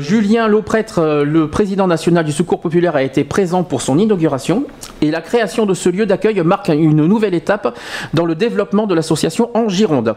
Julien 0.00 0.48
Lauprêtre, 0.48 1.24
le 1.24 1.48
président 1.48 1.86
national 1.86 2.24
du 2.24 2.32
secours 2.32 2.60
populaire, 2.60 2.96
a 2.96 3.02
été 3.02 3.24
présent 3.24 3.62
pour 3.62 3.82
son 3.82 3.98
inauguration 3.98 4.37
concentration 4.38 4.87
et 5.00 5.10
la 5.10 5.20
création 5.20 5.66
de 5.66 5.74
ce 5.74 5.88
lieu 5.88 6.06
d'accueil 6.06 6.40
marque 6.42 6.68
une 6.68 7.06
nouvelle 7.06 7.34
étape 7.34 7.76
dans 8.14 8.24
le 8.24 8.34
développement 8.34 8.86
de 8.86 8.94
l'association 8.94 9.50
en 9.54 9.68
Gironde. 9.68 10.14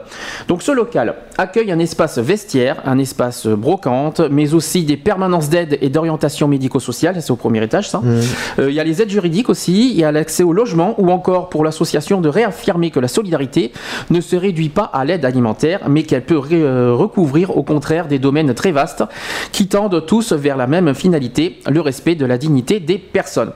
Donc 0.47 0.61
ce 0.61 0.71
local 0.71 1.15
accueille 1.37 1.71
un 1.71 1.79
espace 1.79 2.17
vestiaire, 2.17 2.81
un 2.85 2.97
espace 2.97 3.47
brocante, 3.47 4.21
mais 4.31 4.53
aussi 4.53 4.83
des 4.83 4.97
permanences 4.97 5.49
d'aide 5.49 5.77
et 5.81 5.89
d'orientation 5.89 6.47
médico-sociale, 6.47 7.21
c'est 7.21 7.31
au 7.31 7.35
premier 7.35 7.63
étage 7.63 7.89
ça. 7.89 8.01
Euh, 8.03 8.69
Il 8.69 8.75
y 8.75 8.79
a 8.79 8.83
les 8.83 9.01
aides 9.01 9.09
juridiques 9.09 9.49
aussi, 9.49 9.91
il 9.91 9.97
y 9.97 10.03
a 10.03 10.11
l'accès 10.11 10.43
au 10.43 10.53
logement 10.53 10.95
ou 10.97 11.11
encore 11.11 11.49
pour 11.49 11.63
l'association 11.63 12.21
de 12.21 12.29
réaffirmer 12.29 12.89
que 12.91 12.99
la 12.99 13.07
solidarité 13.07 13.71
ne 14.09 14.21
se 14.21 14.35
réduit 14.35 14.69
pas 14.69 14.83
à 14.83 15.05
l'aide 15.05 15.25
alimentaire, 15.25 15.81
mais 15.89 16.03
qu'elle 16.03 16.25
peut 16.25 16.41
euh, 16.51 16.93
recouvrir 16.93 17.55
au 17.57 17.63
contraire 17.63 18.07
des 18.07 18.19
domaines 18.19 18.53
très 18.53 18.71
vastes 18.71 19.03
qui 19.51 19.67
tendent 19.67 20.05
tous 20.05 20.33
vers 20.33 20.57
la 20.57 20.67
même 20.67 20.93
finalité, 20.95 21.59
le 21.69 21.81
respect 21.81 22.15
de 22.15 22.25
la 22.25 22.37
dignité 22.37 22.79
des 22.79 22.97
personnes. 22.97 23.51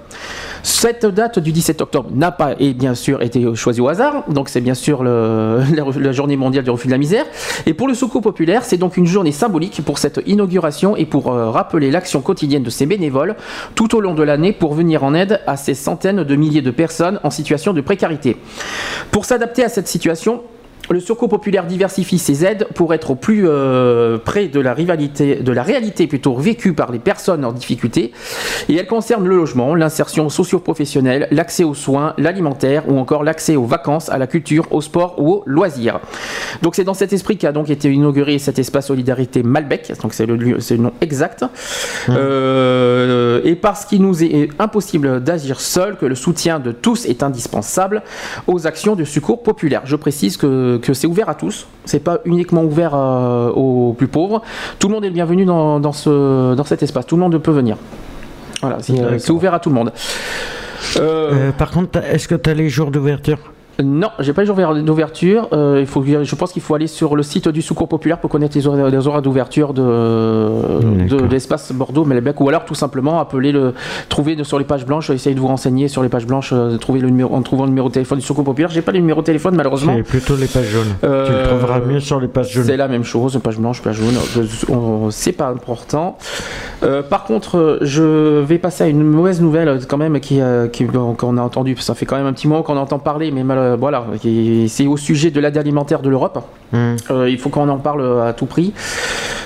Cette 0.63 1.05
date 1.15 1.39
du 1.39 1.51
17 1.51 1.81
octobre 1.81 2.09
n'a 2.13 2.31
pas, 2.31 2.53
et 2.59 2.73
bien 2.73 2.93
sûr, 2.93 3.23
été 3.23 3.43
choisie 3.55 3.81
au 3.81 3.87
hasard. 3.87 4.23
Donc, 4.29 4.49
c'est 4.49 4.61
bien 4.61 4.75
sûr 4.75 5.03
la 5.03 6.11
journée 6.11 6.37
mondiale 6.37 6.63
du 6.63 6.69
refus 6.69 6.87
de 6.87 6.91
la 6.91 6.99
misère. 6.99 7.25
Et 7.65 7.73
pour 7.73 7.87
le 7.87 7.95
secours 7.95 8.21
populaire, 8.21 8.63
c'est 8.63 8.77
donc 8.77 8.97
une 8.97 9.07
journée 9.07 9.31
symbolique 9.31 9.81
pour 9.83 9.97
cette 9.97 10.21
inauguration 10.27 10.95
et 10.95 11.05
pour 11.05 11.31
euh, 11.31 11.49
rappeler 11.49 11.89
l'action 11.89 12.21
quotidienne 12.21 12.63
de 12.63 12.69
ces 12.69 12.85
bénévoles 12.85 13.35
tout 13.73 13.95
au 13.95 14.01
long 14.01 14.13
de 14.13 14.23
l'année 14.23 14.51
pour 14.51 14.73
venir 14.73 15.03
en 15.03 15.13
aide 15.13 15.41
à 15.47 15.57
ces 15.57 15.73
centaines 15.73 16.23
de 16.23 16.35
milliers 16.35 16.61
de 16.61 16.71
personnes 16.71 17.19
en 17.23 17.29
situation 17.29 17.73
de 17.73 17.81
précarité. 17.81 18.37
Pour 19.11 19.25
s'adapter 19.25 19.63
à 19.63 19.69
cette 19.69 19.87
situation, 19.87 20.43
Le 20.91 20.99
Secours 20.99 21.29
populaire 21.29 21.65
diversifie 21.65 22.19
ses 22.19 22.45
aides 22.45 22.67
pour 22.75 22.93
être 22.93 23.11
au 23.11 23.15
plus 23.15 23.45
euh, 23.47 24.17
près 24.17 24.47
de 24.47 24.59
la 24.59 24.73
rivalité, 24.73 25.35
de 25.37 25.51
la 25.51 25.63
réalité 25.63 26.05
plutôt 26.07 26.35
vécue 26.35 26.73
par 26.73 26.91
les 26.91 26.99
personnes 26.99 27.43
en 27.43 27.51
difficulté. 27.51 28.11
Et 28.69 28.75
elle 28.75 28.87
concerne 28.87 29.27
le 29.27 29.35
logement, 29.35 29.73
l'insertion 29.75 30.29
socio-professionnelle, 30.29 31.27
l'accès 31.31 31.63
aux 31.63 31.73
soins, 31.73 32.13
l'alimentaire 32.17 32.83
ou 32.87 32.97
encore 32.99 33.23
l'accès 33.23 33.55
aux 33.55 33.65
vacances, 33.65 34.09
à 34.09 34.17
la 34.17 34.27
culture, 34.27 34.67
au 34.71 34.81
sport 34.81 35.15
ou 35.17 35.31
aux 35.31 35.43
loisirs. 35.45 35.99
Donc 36.61 36.75
c'est 36.75 36.83
dans 36.83 36.93
cet 36.93 37.13
esprit 37.13 37.37
qu'a 37.37 37.51
donc 37.51 37.69
été 37.69 37.91
inauguré 37.91 38.37
cet 38.39 38.59
espace 38.59 38.87
solidarité 38.87 39.41
Malbec. 39.43 39.91
Donc 40.01 40.13
c'est 40.13 40.25
le, 40.25 40.35
lieu- 40.35 40.59
c'est 40.59 40.77
le 40.77 40.83
nom 40.83 40.93
exact. 41.01 41.45
Euh, 42.09 43.41
et 43.43 43.55
parce 43.55 43.85
qu'il 43.85 44.01
nous 44.01 44.23
est 44.23 44.49
impossible 44.59 45.23
d'agir 45.23 45.59
seul, 45.59 45.97
que 45.97 46.05
le 46.05 46.15
soutien 46.15 46.59
de 46.59 46.71
tous 46.71 47.05
est 47.05 47.23
indispensable 47.23 48.03
aux 48.47 48.67
actions 48.67 48.95
de 48.95 49.03
secours 49.03 49.43
populaire. 49.43 49.81
Je 49.85 49.95
précise 49.95 50.37
que, 50.37 50.74
que 50.77 50.93
c'est 50.93 51.07
ouvert 51.07 51.29
à 51.29 51.35
tous, 51.35 51.67
c'est 51.85 51.99
pas 51.99 52.19
uniquement 52.25 52.63
ouvert 52.63 52.91
euh, 52.93 53.49
aux 53.49 53.93
plus 53.93 54.07
pauvres. 54.07 54.41
Tout 54.79 54.87
le 54.87 54.93
monde 54.93 55.05
est 55.05 55.09
le 55.09 55.13
bienvenu 55.13 55.45
dans, 55.45 55.79
dans 55.79 55.93
ce, 55.93 56.55
dans 56.55 56.63
cet 56.63 56.83
espace, 56.83 57.05
tout 57.05 57.15
le 57.15 57.21
monde 57.21 57.37
peut 57.37 57.51
venir. 57.51 57.77
Voilà, 58.61 58.77
c'est 58.81 59.31
ouvert 59.31 59.53
à 59.53 59.59
tout 59.59 59.69
le 59.69 59.75
monde. 59.75 59.91
Euh, 60.97 61.49
Euh, 61.49 61.51
par 61.51 61.71
contre, 61.71 61.99
est-ce 61.99 62.27
que 62.27 62.35
tu 62.35 62.49
as 62.49 62.53
les 62.53 62.69
jours 62.69 62.91
d'ouverture? 62.91 63.37
Non, 63.83 64.09
j'ai 64.19 64.33
pas 64.33 64.41
les 64.41 64.47
jours 64.47 64.55
d'ouverture. 64.55 65.47
Euh, 65.53 65.77
il 65.79 65.85
faut, 65.87 66.03
je 66.03 66.35
pense 66.35 66.53
qu'il 66.53 66.61
faut 66.61 66.75
aller 66.75 66.87
sur 66.87 67.15
le 67.15 67.23
site 67.23 67.49
du 67.49 67.61
Secours 67.61 67.87
Populaire 67.87 68.19
pour 68.19 68.29
connaître 68.29 68.55
les 68.55 68.67
horaires, 68.67 69.07
horaires 69.07 69.21
d'ouverture 69.21 69.73
de, 69.73 71.25
l'espace 71.29 71.71
Bordeaux, 71.73 72.05
Melbec, 72.05 72.39
ou 72.39 72.49
alors 72.49 72.65
tout 72.65 72.75
simplement 72.75 73.19
appeler 73.19 73.51
le, 73.51 73.73
trouver 74.09 74.41
sur 74.43 74.59
les 74.59 74.65
pages 74.65 74.85
blanches, 74.85 75.09
essayer 75.09 75.35
de 75.35 75.39
vous 75.39 75.47
renseigner 75.47 75.87
sur 75.87 76.03
les 76.03 76.09
pages 76.09 76.25
blanches, 76.25 76.51
euh, 76.53 76.77
trouver 76.77 76.99
le 76.99 77.09
numéro, 77.09 77.35
en 77.35 77.41
trouvant 77.41 77.63
le 77.63 77.69
numéro 77.69 77.89
de 77.89 77.93
téléphone 77.93 78.19
du 78.19 78.25
Secours 78.25 78.43
Populaire. 78.43 78.69
J'ai 78.69 78.81
pas 78.81 78.91
le 78.91 78.99
numéro 78.99 79.21
de 79.21 79.25
téléphone 79.25 79.55
malheureusement. 79.55 79.93
C'est 79.95 80.03
plutôt 80.03 80.35
les 80.35 80.47
pages 80.47 80.67
jaunes. 80.67 80.95
Euh, 81.03 81.25
Tu 81.27 81.33
le 81.33 81.57
trouveras 81.57 81.79
mieux 81.79 81.99
sur 81.99 82.19
les 82.19 82.27
pages 82.27 82.51
jaunes. 82.51 82.65
C'est 82.65 82.77
la 82.77 82.87
même 82.87 83.03
chose, 83.03 83.39
page 83.43 83.59
blanche, 83.59 83.81
page 83.81 83.97
jaune, 83.97 84.15
euh, 84.37 85.07
c'est 85.09 85.33
pas 85.33 85.47
important. 85.47 86.17
Euh, 86.83 87.01
par 87.01 87.23
contre, 87.23 87.57
euh, 87.57 87.77
je 87.81 88.39
vais 88.41 88.57
passer 88.57 88.83
à 88.83 88.87
une 88.87 89.03
mauvaise 89.03 89.41
nouvelle 89.41 89.67
euh, 89.67 89.79
quand 89.87 89.97
même 89.97 90.19
qui, 90.19 90.41
euh, 90.41 90.67
qu'on 91.17 91.37
a 91.37 91.41
entendu, 91.41 91.75
ça 91.77 91.95
fait 91.95 92.05
quand 92.05 92.17
même 92.17 92.25
un 92.25 92.33
petit 92.33 92.47
moment 92.47 92.63
qu'on 92.63 92.77
entend 92.77 92.99
parler, 92.99 93.31
mais 93.31 93.43
mal- 93.43 93.64
euh, 93.65 93.75
voilà, 93.75 94.05
c'est 94.67 94.87
au 94.87 94.97
sujet 94.97 95.31
de 95.31 95.39
l'aide 95.39 95.57
alimentaire 95.57 96.01
de 96.01 96.09
l'Europe. 96.09 96.43
Hum. 96.73 96.95
Euh, 97.11 97.29
il 97.29 97.37
faut 97.37 97.49
qu'on 97.49 97.69
en 97.69 97.79
parle 97.79 98.21
à 98.21 98.33
tout 98.33 98.45
prix. 98.45 98.73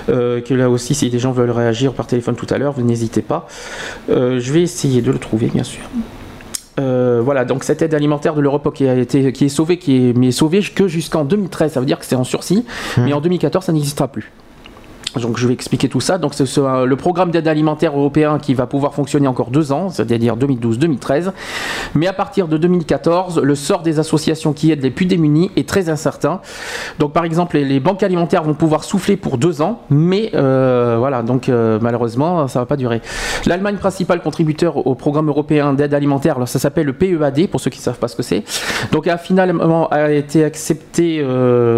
Euh, 0.10 0.41
que 0.41 0.53
là 0.53 0.69
aussi, 0.69 0.95
si 0.95 1.10
des 1.10 1.19
gens 1.19 1.32
veulent 1.32 1.51
réagir 1.51 1.93
par 1.93 2.08
téléphone 2.08 2.36
tout 2.36 2.47
à 2.49 2.58
l'heure, 2.58 2.73
vous 2.73 2.82
n'hésitez 2.82 3.21
pas. 3.21 3.47
Je 4.10 4.51
vais 4.51 4.62
essayer 4.62 5.01
de 5.01 5.12
le 5.12 5.19
trouver, 5.19 5.47
bien 5.47 5.63
sûr. 5.63 5.84
Euh, 6.79 7.21
voilà, 7.23 7.45
donc 7.45 7.63
cette 7.63 7.82
aide 7.82 7.93
alimentaire 7.93 8.36
de 8.36 8.41
l'Europe 8.41 8.73
qui 8.73 8.88
a 8.88 8.95
été 8.95 9.32
qui 9.34 9.45
est 9.45 9.49
sauvée, 9.49 9.77
qui 9.77 10.10
est 10.10 10.17
mais 10.17 10.32
sauvée 10.32 10.62
que 10.62 10.88
jusqu'en 10.88 11.25
2013, 11.25 11.73
ça 11.73 11.79
veut 11.79 11.86
dire 11.86 11.99
que 11.99 12.05
c'est 12.05 12.15
en 12.15 12.23
sursis, 12.23 12.65
mais 12.97 13.13
en 13.13 13.21
2014 13.21 13.65
ça 13.65 13.73
n'existera 13.73 14.08
plus. 14.08 14.32
Donc 15.15 15.37
je 15.37 15.47
vais 15.47 15.53
expliquer 15.53 15.89
tout 15.89 16.01
ça. 16.01 16.17
Donc 16.17 16.33
c'est 16.33 16.45
ce- 16.45 16.59
euh, 16.59 16.85
le 16.85 16.95
programme 16.95 17.31
d'aide 17.31 17.47
alimentaire 17.47 17.97
européen 17.97 18.37
qui 18.39 18.53
va 18.53 18.67
pouvoir 18.67 18.93
fonctionner 18.93 19.27
encore 19.27 19.49
deux 19.49 19.71
ans, 19.71 19.89
c'est-à-dire 19.89 20.37
2012-2013. 20.37 21.31
Mais 21.95 22.07
à 22.07 22.13
partir 22.13 22.47
de 22.47 22.57
2014, 22.57 23.39
le 23.41 23.55
sort 23.55 23.81
des 23.81 23.99
associations 23.99 24.53
qui 24.53 24.71
aident 24.71 24.83
les 24.83 24.91
plus 24.91 25.05
démunis 25.05 25.51
est 25.55 25.67
très 25.67 25.89
incertain. 25.89 26.41
Donc 26.99 27.13
par 27.13 27.25
exemple, 27.25 27.57
les, 27.57 27.79
banques 27.79 28.03
alimentaires 28.03 28.43
vont 28.43 28.53
pouvoir 28.53 28.83
souffler 28.83 29.17
pour 29.17 29.37
deux 29.37 29.61
ans, 29.61 29.81
mais 29.89 30.31
euh, 30.35 30.97
voilà, 30.99 31.23
donc 31.23 31.49
euh, 31.49 31.79
malheureusement, 31.81 32.47
ça 32.47 32.59
va 32.59 32.65
pas 32.65 32.75
durer. 32.75 33.01
L'Allemagne, 33.45 33.77
principal 33.77 34.21
contributeur 34.21 34.85
au 34.85 34.95
programme 34.95 35.29
européen 35.29 35.73
d'aide 35.73 35.93
alimentaire, 35.93 36.35
alors 36.35 36.47
ça 36.47 36.59
s'appelle 36.59 36.85
le 36.85 36.93
PEAD 36.93 37.49
pour 37.49 37.59
ceux 37.61 37.69
qui 37.69 37.79
ne 37.79 37.83
savent 37.83 37.99
pas 37.99 38.07
ce 38.09 38.15
que 38.15 38.23
c'est. 38.23 38.43
Donc 38.91 39.07
a 39.07 39.17
finalement 39.17 39.87
a 39.89 40.11
été 40.11 40.43
accepté 40.43 41.23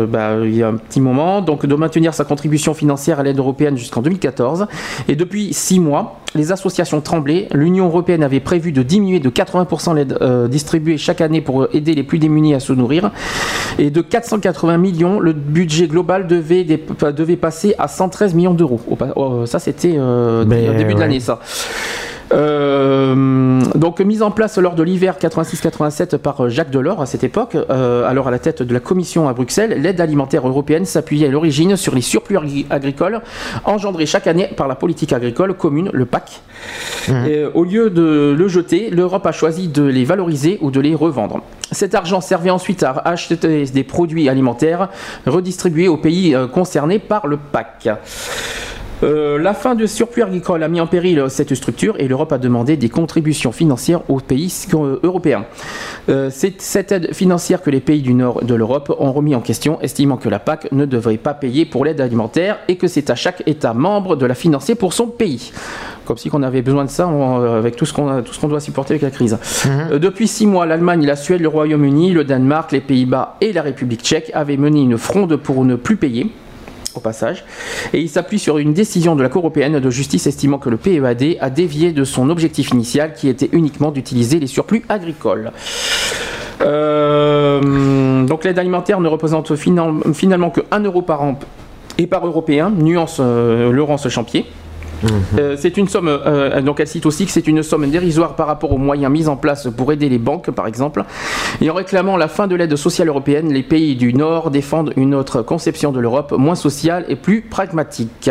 bah, 0.09 0.37
il 0.43 0.55
y 0.55 0.63
a 0.63 0.67
un 0.69 0.75
petit 0.75 1.01
moment, 1.01 1.41
donc 1.41 1.65
de 1.65 1.75
maintenir 1.75 2.13
sa 2.13 2.25
contribution 2.25 2.73
financière 2.73 3.20
à 3.21 3.23
l'aide 3.23 3.39
européenne 3.39 3.77
jusqu'en 3.77 4.01
2014. 4.01 4.67
Et 5.07 5.15
depuis 5.15 5.53
six 5.53 5.79
mois, 5.79 6.19
les 6.35 6.51
associations 6.51 7.01
tremblaient. 7.01 7.47
L'Union 7.53 7.87
européenne 7.87 8.23
avait 8.23 8.39
prévu 8.39 8.71
de 8.71 8.83
diminuer 8.83 9.19
de 9.19 9.29
80% 9.29 9.95
l'aide 9.95 10.17
euh, 10.21 10.47
distribuée 10.47 10.97
chaque 10.97 11.21
année 11.21 11.41
pour 11.41 11.67
aider 11.73 11.93
les 11.93 12.03
plus 12.03 12.19
démunis 12.19 12.53
à 12.53 12.59
se 12.59 12.73
nourrir. 12.73 13.11
Et 13.79 13.89
de 13.89 14.01
480 14.01 14.77
millions, 14.77 15.19
le 15.19 15.33
budget 15.33 15.87
global 15.87 16.27
devait, 16.27 16.63
devait 16.63 17.35
passer 17.35 17.75
à 17.77 17.87
113 17.87 18.33
millions 18.33 18.53
d'euros. 18.53 18.79
Oh, 19.15 19.45
Ça, 19.45 19.59
c'était 19.59 19.95
euh, 19.97 20.45
Mais, 20.47 20.69
au 20.69 20.73
début 20.73 20.93
de 20.93 20.99
l'année, 20.99 21.19
ça. 21.19 21.39
Euh, 22.33 23.61
donc 23.75 23.99
mise 23.99 24.21
en 24.23 24.31
place 24.31 24.57
lors 24.57 24.75
de 24.75 24.83
l'hiver 24.83 25.15
86-87 25.19 26.17
par 26.17 26.49
Jacques 26.49 26.71
Delors 26.71 27.01
à 27.01 27.05
cette 27.05 27.23
époque, 27.23 27.55
euh, 27.69 28.07
alors 28.09 28.27
à 28.27 28.31
la 28.31 28.39
tête 28.39 28.61
de 28.63 28.73
la 28.73 28.79
commission 28.79 29.27
à 29.27 29.33
Bruxelles, 29.33 29.81
l'aide 29.81 29.99
alimentaire 30.01 30.47
européenne 30.47 30.85
s'appuyait 30.85 31.27
à 31.27 31.31
l'origine 31.31 31.75
sur 31.75 31.93
les 31.95 32.01
surplus 32.01 32.37
agri- 32.37 32.65
agricoles 32.69 33.21
engendrés 33.65 34.05
chaque 34.05 34.27
année 34.27 34.49
par 34.55 34.67
la 34.67 34.75
politique 34.75 35.13
agricole 35.13 35.53
commune, 35.53 35.89
le 35.93 36.05
PAC. 36.05 36.41
Et, 37.09 37.11
euh, 37.11 37.49
au 37.53 37.63
lieu 37.63 37.89
de 37.89 38.35
le 38.37 38.47
jeter, 38.47 38.89
l'Europe 38.89 39.25
a 39.25 39.31
choisi 39.31 39.67
de 39.67 39.83
les 39.83 40.05
valoriser 40.05 40.57
ou 40.61 40.71
de 40.71 40.79
les 40.79 40.95
revendre. 40.95 41.41
Cet 41.71 41.95
argent 41.95 42.21
servait 42.21 42.49
ensuite 42.49 42.83
à 42.83 42.91
acheter 43.05 43.65
des 43.65 43.83
produits 43.83 44.27
alimentaires 44.29 44.89
redistribués 45.25 45.87
aux 45.87 45.97
pays 45.97 46.35
concernés 46.53 46.99
par 46.99 47.27
le 47.27 47.37
PAC. 47.37 47.89
Euh, 49.03 49.39
la 49.39 49.53
fin 49.53 49.73
de 49.75 49.85
surplus 49.85 50.21
agricole 50.23 50.61
a 50.63 50.67
mis 50.67 50.79
en 50.79 50.87
péril 50.87 51.23
cette 51.29 51.55
structure 51.55 51.95
et 51.99 52.07
l'Europe 52.07 52.31
a 52.33 52.37
demandé 52.37 52.77
des 52.77 52.89
contributions 52.89 53.51
financières 53.51 54.01
aux 54.09 54.19
pays 54.19 54.53
euh, 54.73 54.99
européens. 55.03 55.45
Euh, 56.09 56.29
c'est 56.31 56.61
cette 56.61 56.91
aide 56.91 57.13
financière 57.13 57.61
que 57.61 57.69
les 57.71 57.79
pays 57.79 58.01
du 58.01 58.13
nord 58.13 58.43
de 58.43 58.53
l'Europe 58.53 58.95
ont 58.99 59.11
remis 59.11 59.33
en 59.35 59.41
question, 59.41 59.79
estimant 59.81 60.17
que 60.17 60.29
la 60.29 60.39
PAC 60.39 60.71
ne 60.71 60.85
devrait 60.85 61.17
pas 61.17 61.33
payer 61.33 61.65
pour 61.65 61.83
l'aide 61.85 61.99
alimentaire 61.99 62.59
et 62.67 62.75
que 62.75 62.87
c'est 62.87 63.09
à 63.09 63.15
chaque 63.15 63.41
État 63.47 63.73
membre 63.73 64.15
de 64.15 64.25
la 64.25 64.35
financer 64.35 64.75
pour 64.75 64.93
son 64.93 65.07
pays. 65.07 65.51
Comme 66.05 66.17
si 66.17 66.29
on 66.33 66.43
avait 66.43 66.61
besoin 66.61 66.85
de 66.85 66.89
ça 66.89 67.07
on- 67.07 67.41
euh, 67.41 67.57
avec 67.57 67.75
tout 67.75 67.85
ce 67.85 67.93
qu'on 67.93 68.47
doit 68.47 68.59
supporter 68.59 68.93
avec 68.93 69.01
la 69.03 69.11
crise. 69.11 69.37
Euh, 69.91 69.97
depuis 69.99 70.27
six 70.27 70.45
mois, 70.45 70.65
l'Allemagne, 70.65 71.05
la 71.05 71.15
Suède, 71.15 71.41
le 71.41 71.47
Royaume-Uni, 71.47 72.11
le 72.11 72.23
Danemark, 72.23 72.71
les 72.71 72.81
Pays-Bas 72.81 73.37
et 73.41 73.51
la 73.53 73.61
République 73.61 74.01
tchèque 74.01 74.31
avaient 74.33 74.57
mené 74.57 74.81
une 74.81 74.97
fronde 74.97 75.35
pour 75.37 75.63
ne 75.65 75.75
plus 75.75 75.95
payer 75.95 76.27
au 76.95 76.99
passage, 76.99 77.43
et 77.93 77.99
il 77.99 78.09
s'appuie 78.09 78.39
sur 78.39 78.57
une 78.57 78.73
décision 78.73 79.15
de 79.15 79.23
la 79.23 79.29
Cour 79.29 79.41
européenne 79.41 79.79
de 79.79 79.89
justice 79.89 80.27
estimant 80.27 80.57
que 80.57 80.69
le 80.69 80.77
PEAD 80.77 81.37
a 81.39 81.49
dévié 81.49 81.91
de 81.91 82.03
son 82.03 82.29
objectif 82.29 82.71
initial 82.71 83.13
qui 83.13 83.27
était 83.29 83.49
uniquement 83.51 83.91
d'utiliser 83.91 84.39
les 84.39 84.47
surplus 84.47 84.83
agricoles. 84.89 85.51
Euh, 86.61 88.23
donc 88.25 88.43
l'aide 88.43 88.59
alimentaire 88.59 88.99
ne 88.99 89.07
représente 89.07 89.55
final- 89.55 89.93
finalement 90.13 90.49
que 90.49 90.61
1 90.71 90.81
euro 90.81 91.01
par 91.01 91.21
an 91.23 91.39
et 91.97 92.07
par 92.07 92.25
européen, 92.25 92.69
nuance 92.69 93.17
euh, 93.19 93.71
Laurence 93.71 94.07
Champier. 94.09 94.45
Euh, 95.37 95.55
c'est 95.57 95.77
une 95.77 95.87
somme, 95.87 96.07
euh, 96.07 96.61
donc 96.61 96.79
elle 96.79 96.87
cite 96.87 97.05
aussi 97.05 97.25
que 97.25 97.31
c'est 97.31 97.47
une 97.47 97.63
somme 97.63 97.89
dérisoire 97.89 98.35
par 98.35 98.47
rapport 98.47 98.71
aux 98.71 98.77
moyens 98.77 99.11
mis 99.11 99.27
en 99.27 99.35
place 99.35 99.67
pour 99.75 99.91
aider 99.91 100.09
les 100.09 100.17
banques, 100.17 100.51
par 100.51 100.67
exemple. 100.67 101.03
Et 101.61 101.69
en 101.69 101.73
réclamant 101.73 102.17
la 102.17 102.27
fin 102.27 102.47
de 102.47 102.55
l'aide 102.55 102.75
sociale 102.75 103.07
européenne, 103.07 103.51
les 103.51 103.63
pays 103.63 103.95
du 103.95 104.13
Nord 104.13 104.51
défendent 104.51 104.93
une 104.95 105.15
autre 105.15 105.41
conception 105.41 105.91
de 105.91 105.99
l'Europe, 105.99 106.33
moins 106.37 106.55
sociale 106.55 107.05
et 107.07 107.15
plus 107.15 107.41
pragmatique. 107.41 108.29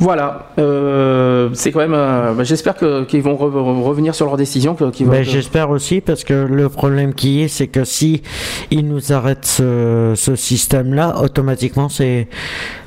Voilà, 0.00 0.50
euh, 0.58 1.48
c'est 1.54 1.72
quand 1.72 1.80
même. 1.80 1.94
euh, 1.94 2.32
bah, 2.32 2.44
J'espère 2.44 2.76
que- 2.76 3.04
qu'ils 3.04 3.22
vont 3.22 3.34
re- 3.34 3.82
revenir 3.82 4.14
sur 4.14 4.26
leur 4.26 4.36
décision. 4.36 4.74
que- 4.74 4.90
qu'ils 4.90 5.06
vont- 5.06 5.12
Ben, 5.12 5.24
J'espère 5.24 5.70
aussi 5.70 6.00
parce 6.00 6.22
que 6.24 6.34
le 6.34 6.68
problème 6.68 7.14
qui 7.14 7.42
est, 7.42 7.48
c'est 7.48 7.66
que 7.66 7.84
si 7.84 8.22
ils 8.70 8.86
nous 8.86 9.12
arrêtent 9.12 9.44
ce, 9.46 10.12
ce 10.16 10.36
système-là, 10.36 11.20
automatiquement, 11.22 11.88
c'est 11.88 12.28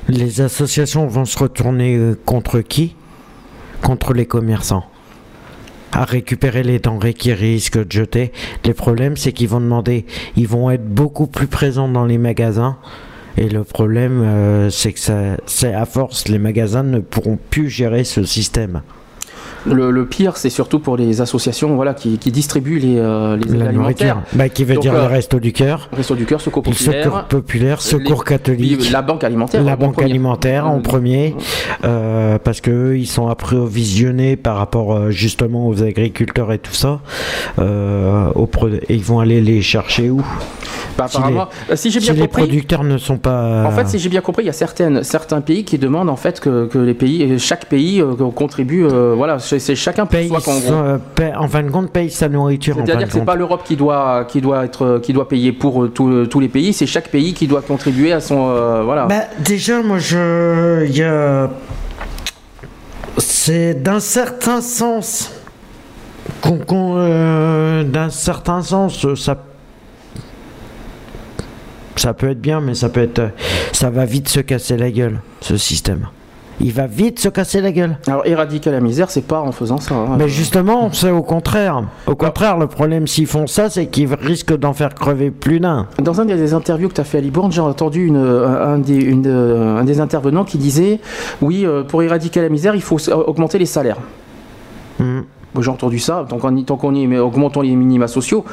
les 0.08 0.40
associations 0.40 1.06
vont 1.06 1.24
se 1.26 1.38
retourner 1.38 1.96
euh, 1.96 2.18
contre 2.24 2.60
qui? 2.60 2.96
Contre 3.82 4.14
les 4.14 4.26
commerçants. 4.26 4.84
À 5.92 6.04
récupérer 6.04 6.62
les 6.62 6.78
denrées 6.78 7.12
qui 7.12 7.34
risquent 7.34 7.84
de 7.86 7.92
jeter. 7.92 8.32
Les 8.64 8.72
problèmes, 8.72 9.18
c'est 9.18 9.32
qu'ils 9.32 9.48
vont 9.48 9.60
demander, 9.60 10.06
ils 10.36 10.48
vont 10.48 10.70
être 10.70 10.86
beaucoup 10.88 11.26
plus 11.26 11.46
présents 11.46 11.88
dans 11.88 12.06
les 12.06 12.16
magasins. 12.16 12.78
Et 13.36 13.48
le 13.48 13.64
problème, 13.64 14.22
euh, 14.22 14.70
c'est 14.70 14.92
que 14.92 15.00
ça, 15.00 15.36
c'est 15.46 15.74
à 15.74 15.86
force, 15.86 16.28
les 16.28 16.38
magasins 16.38 16.82
ne 16.82 16.98
pourront 16.98 17.38
plus 17.50 17.68
gérer 17.70 18.04
ce 18.04 18.24
système. 18.24 18.82
Le, 19.66 19.90
le 19.90 20.06
pire, 20.06 20.36
c'est 20.36 20.50
surtout 20.50 20.78
pour 20.80 20.96
les 20.96 21.20
associations 21.20 21.74
voilà, 21.76 21.94
qui, 21.94 22.18
qui 22.18 22.32
distribuent 22.32 22.78
les, 22.78 22.98
euh, 22.98 23.36
les 23.36 23.54
aides 23.54 23.62
alimentaires. 23.62 24.16
nourriture. 24.16 24.22
Bah, 24.32 24.48
qui 24.48 24.64
veut 24.64 24.74
Donc, 24.74 24.82
dire 24.82 24.94
euh, 24.94 25.02
le 25.02 25.06
Resto 25.06 25.38
du 25.38 25.52
Cœur. 25.52 25.88
Resto 25.92 26.14
du 26.14 26.24
Cœur, 26.26 26.40
Secours 26.40 26.62
Le 26.66 26.70
Populaire. 26.72 27.02
Secours 27.04 27.24
populaire, 27.24 27.80
Secours 27.80 28.24
les- 28.24 28.28
catholique. 28.28 28.90
La 28.90 29.02
Banque 29.02 29.24
alimentaire. 29.24 29.62
La 29.62 29.76
banque 29.76 30.02
alimentaire 30.02 30.66
en 30.66 30.80
premier, 30.80 31.34
euh, 31.84 32.38
parce 32.42 32.60
que 32.60 32.70
eux, 32.70 32.98
ils 32.98 33.06
sont 33.06 33.28
approvisionnés 33.28 34.36
par 34.36 34.56
rapport 34.56 34.94
euh, 34.94 35.10
justement 35.10 35.68
aux 35.68 35.82
agriculteurs 35.82 36.52
et 36.52 36.58
tout 36.58 36.74
ça. 36.74 37.00
Aux 37.58 38.48
et 38.88 38.94
ils 38.94 39.02
vont 39.02 39.20
aller 39.20 39.40
les 39.40 39.62
chercher 39.62 40.10
où? 40.10 40.22
Bah, 40.98 41.06
Si 41.08 41.16
apparemment, 41.16 41.48
euh, 41.70 41.76
si 41.76 41.90
j'ai 41.90 42.00
Si 42.00 42.10
bien 42.12 42.22
les 42.22 42.28
producteurs 42.28 42.84
ne 42.84 42.98
sont 42.98 43.16
pas. 43.16 43.64
En 43.66 43.70
fait, 43.70 43.88
si 43.88 43.98
j'ai 43.98 44.08
bien 44.08 44.20
compris, 44.20 44.42
il 44.42 44.46
y 44.46 44.50
a 44.50 44.52
certaines, 44.52 45.02
certains 45.02 45.40
pays 45.40 45.64
qui 45.64 45.78
demandent 45.78 46.10
en 46.10 46.16
fait 46.16 46.38
que, 46.40 46.66
que 46.66 46.78
les 46.78 46.94
pays, 46.94 47.38
chaque 47.38 47.66
pays 47.66 48.02
contribue, 48.34 48.84
voilà, 49.16 49.38
c'est 49.58 49.74
chacun 49.76 50.06
pour 50.06 50.10
paye 50.18 50.28
soi 50.28 50.40
son- 50.40 50.62
euh, 50.72 50.98
en 51.36 51.48
fin 51.48 51.62
de 51.62 51.70
compte, 51.70 51.90
paye 51.92 52.10
sa 52.10 52.28
nourriture. 52.28 52.76
C'est-à-dire 52.76 53.06
que 53.06 53.12
c'est 53.12 53.24
pas 53.24 53.34
l'Europe 53.36 53.62
qui 53.64 53.76
doit 53.76 54.24
qui 54.24 54.40
doit 54.40 54.64
être 54.64 55.00
qui 55.02 55.12
doit 55.12 55.28
payer 55.28 55.52
pour 55.52 55.84
euh, 55.84 55.88
tous 55.88 56.26
tous 56.26 56.40
les 56.40 56.48
pays, 56.48 56.72
c'est 56.72 56.86
chaque 56.86 57.08
pays 57.08 57.34
qui 57.34 57.46
doit 57.46 57.62
contribuer 57.62 58.12
à 58.12 58.20
son 58.20 58.48
euh, 58.50 58.82
voilà. 58.82 59.06
Bah, 59.06 59.22
déjà, 59.44 59.82
moi, 59.82 59.98
je. 59.98 60.86
Y 60.90 61.02
a... 61.02 61.50
C'est 63.18 63.74
d'un 63.74 64.00
certain 64.00 64.60
sens. 64.60 65.30
qu'on- 66.40 66.58
qu'on, 66.58 66.94
euh, 66.96 67.82
d'un 67.84 68.10
certain 68.10 68.62
sens, 68.62 69.06
ça. 69.14 69.36
Ça 71.96 72.14
peut 72.14 72.30
être 72.30 72.40
bien, 72.40 72.60
mais 72.60 72.74
ça 72.74 72.88
peut 72.88 73.02
être. 73.02 73.30
Ça 73.72 73.90
va 73.90 74.04
vite 74.06 74.28
se 74.28 74.40
casser 74.40 74.76
la 74.76 74.90
gueule, 74.90 75.20
ce 75.40 75.56
système. 75.56 76.08
Il 76.60 76.72
va 76.72 76.86
vite 76.86 77.18
se 77.18 77.28
casser 77.28 77.60
la 77.60 77.72
gueule. 77.72 77.96
Alors 78.06 78.26
éradiquer 78.26 78.70
la 78.70 78.80
misère, 78.80 79.10
c'est 79.10 79.26
pas 79.26 79.40
en 79.40 79.52
faisant 79.52 79.78
ça. 79.78 79.94
hein. 79.94 80.16
Mais 80.18 80.28
justement, 80.28 80.90
c'est 80.92 81.10
au 81.10 81.22
contraire. 81.22 81.82
Au 82.06 82.14
contraire, 82.14 82.58
le 82.58 82.66
problème 82.66 83.06
s'ils 83.06 83.26
font 83.26 83.46
ça, 83.46 83.68
c'est 83.70 83.86
qu'ils 83.86 84.12
risquent 84.14 84.56
d'en 84.56 84.72
faire 84.72 84.94
crever 84.94 85.30
plus 85.30 85.60
d'un. 85.60 85.86
Dans 86.00 86.20
un 86.20 86.24
des 86.24 86.54
interviews 86.54 86.88
que 86.88 86.94
tu 86.94 87.00
as 87.00 87.04
fait 87.04 87.18
à 87.18 87.20
Libourne, 87.20 87.50
j'ai 87.52 87.60
entendu 87.60 88.06
une, 88.06 88.16
un, 88.16 88.78
des, 88.78 88.94
une, 88.96 89.26
euh, 89.26 89.78
un 89.78 89.84
des 89.84 90.00
intervenants 90.00 90.44
qui 90.44 90.58
disait 90.58 91.00
Oui, 91.40 91.64
euh, 91.66 91.82
pour 91.82 92.02
éradiquer 92.02 92.40
la 92.42 92.48
misère, 92.48 92.74
il 92.74 92.82
faut 92.82 92.98
augmenter 93.10 93.58
les 93.58 93.66
salaires. 93.66 93.98
Moi, 95.54 95.62
J'ai 95.62 95.70
entendu 95.70 95.98
ça, 95.98 96.24
tant 96.28 96.38
qu'on 96.38 96.56
y, 96.56 96.64
tant 96.64 96.76
qu'on 96.76 96.94
y 96.94 97.02
est, 97.04 97.06
mais 97.06 97.18
augmentons 97.18 97.60
les 97.60 97.74
minima 97.76 98.08
sociaux. 98.08 98.44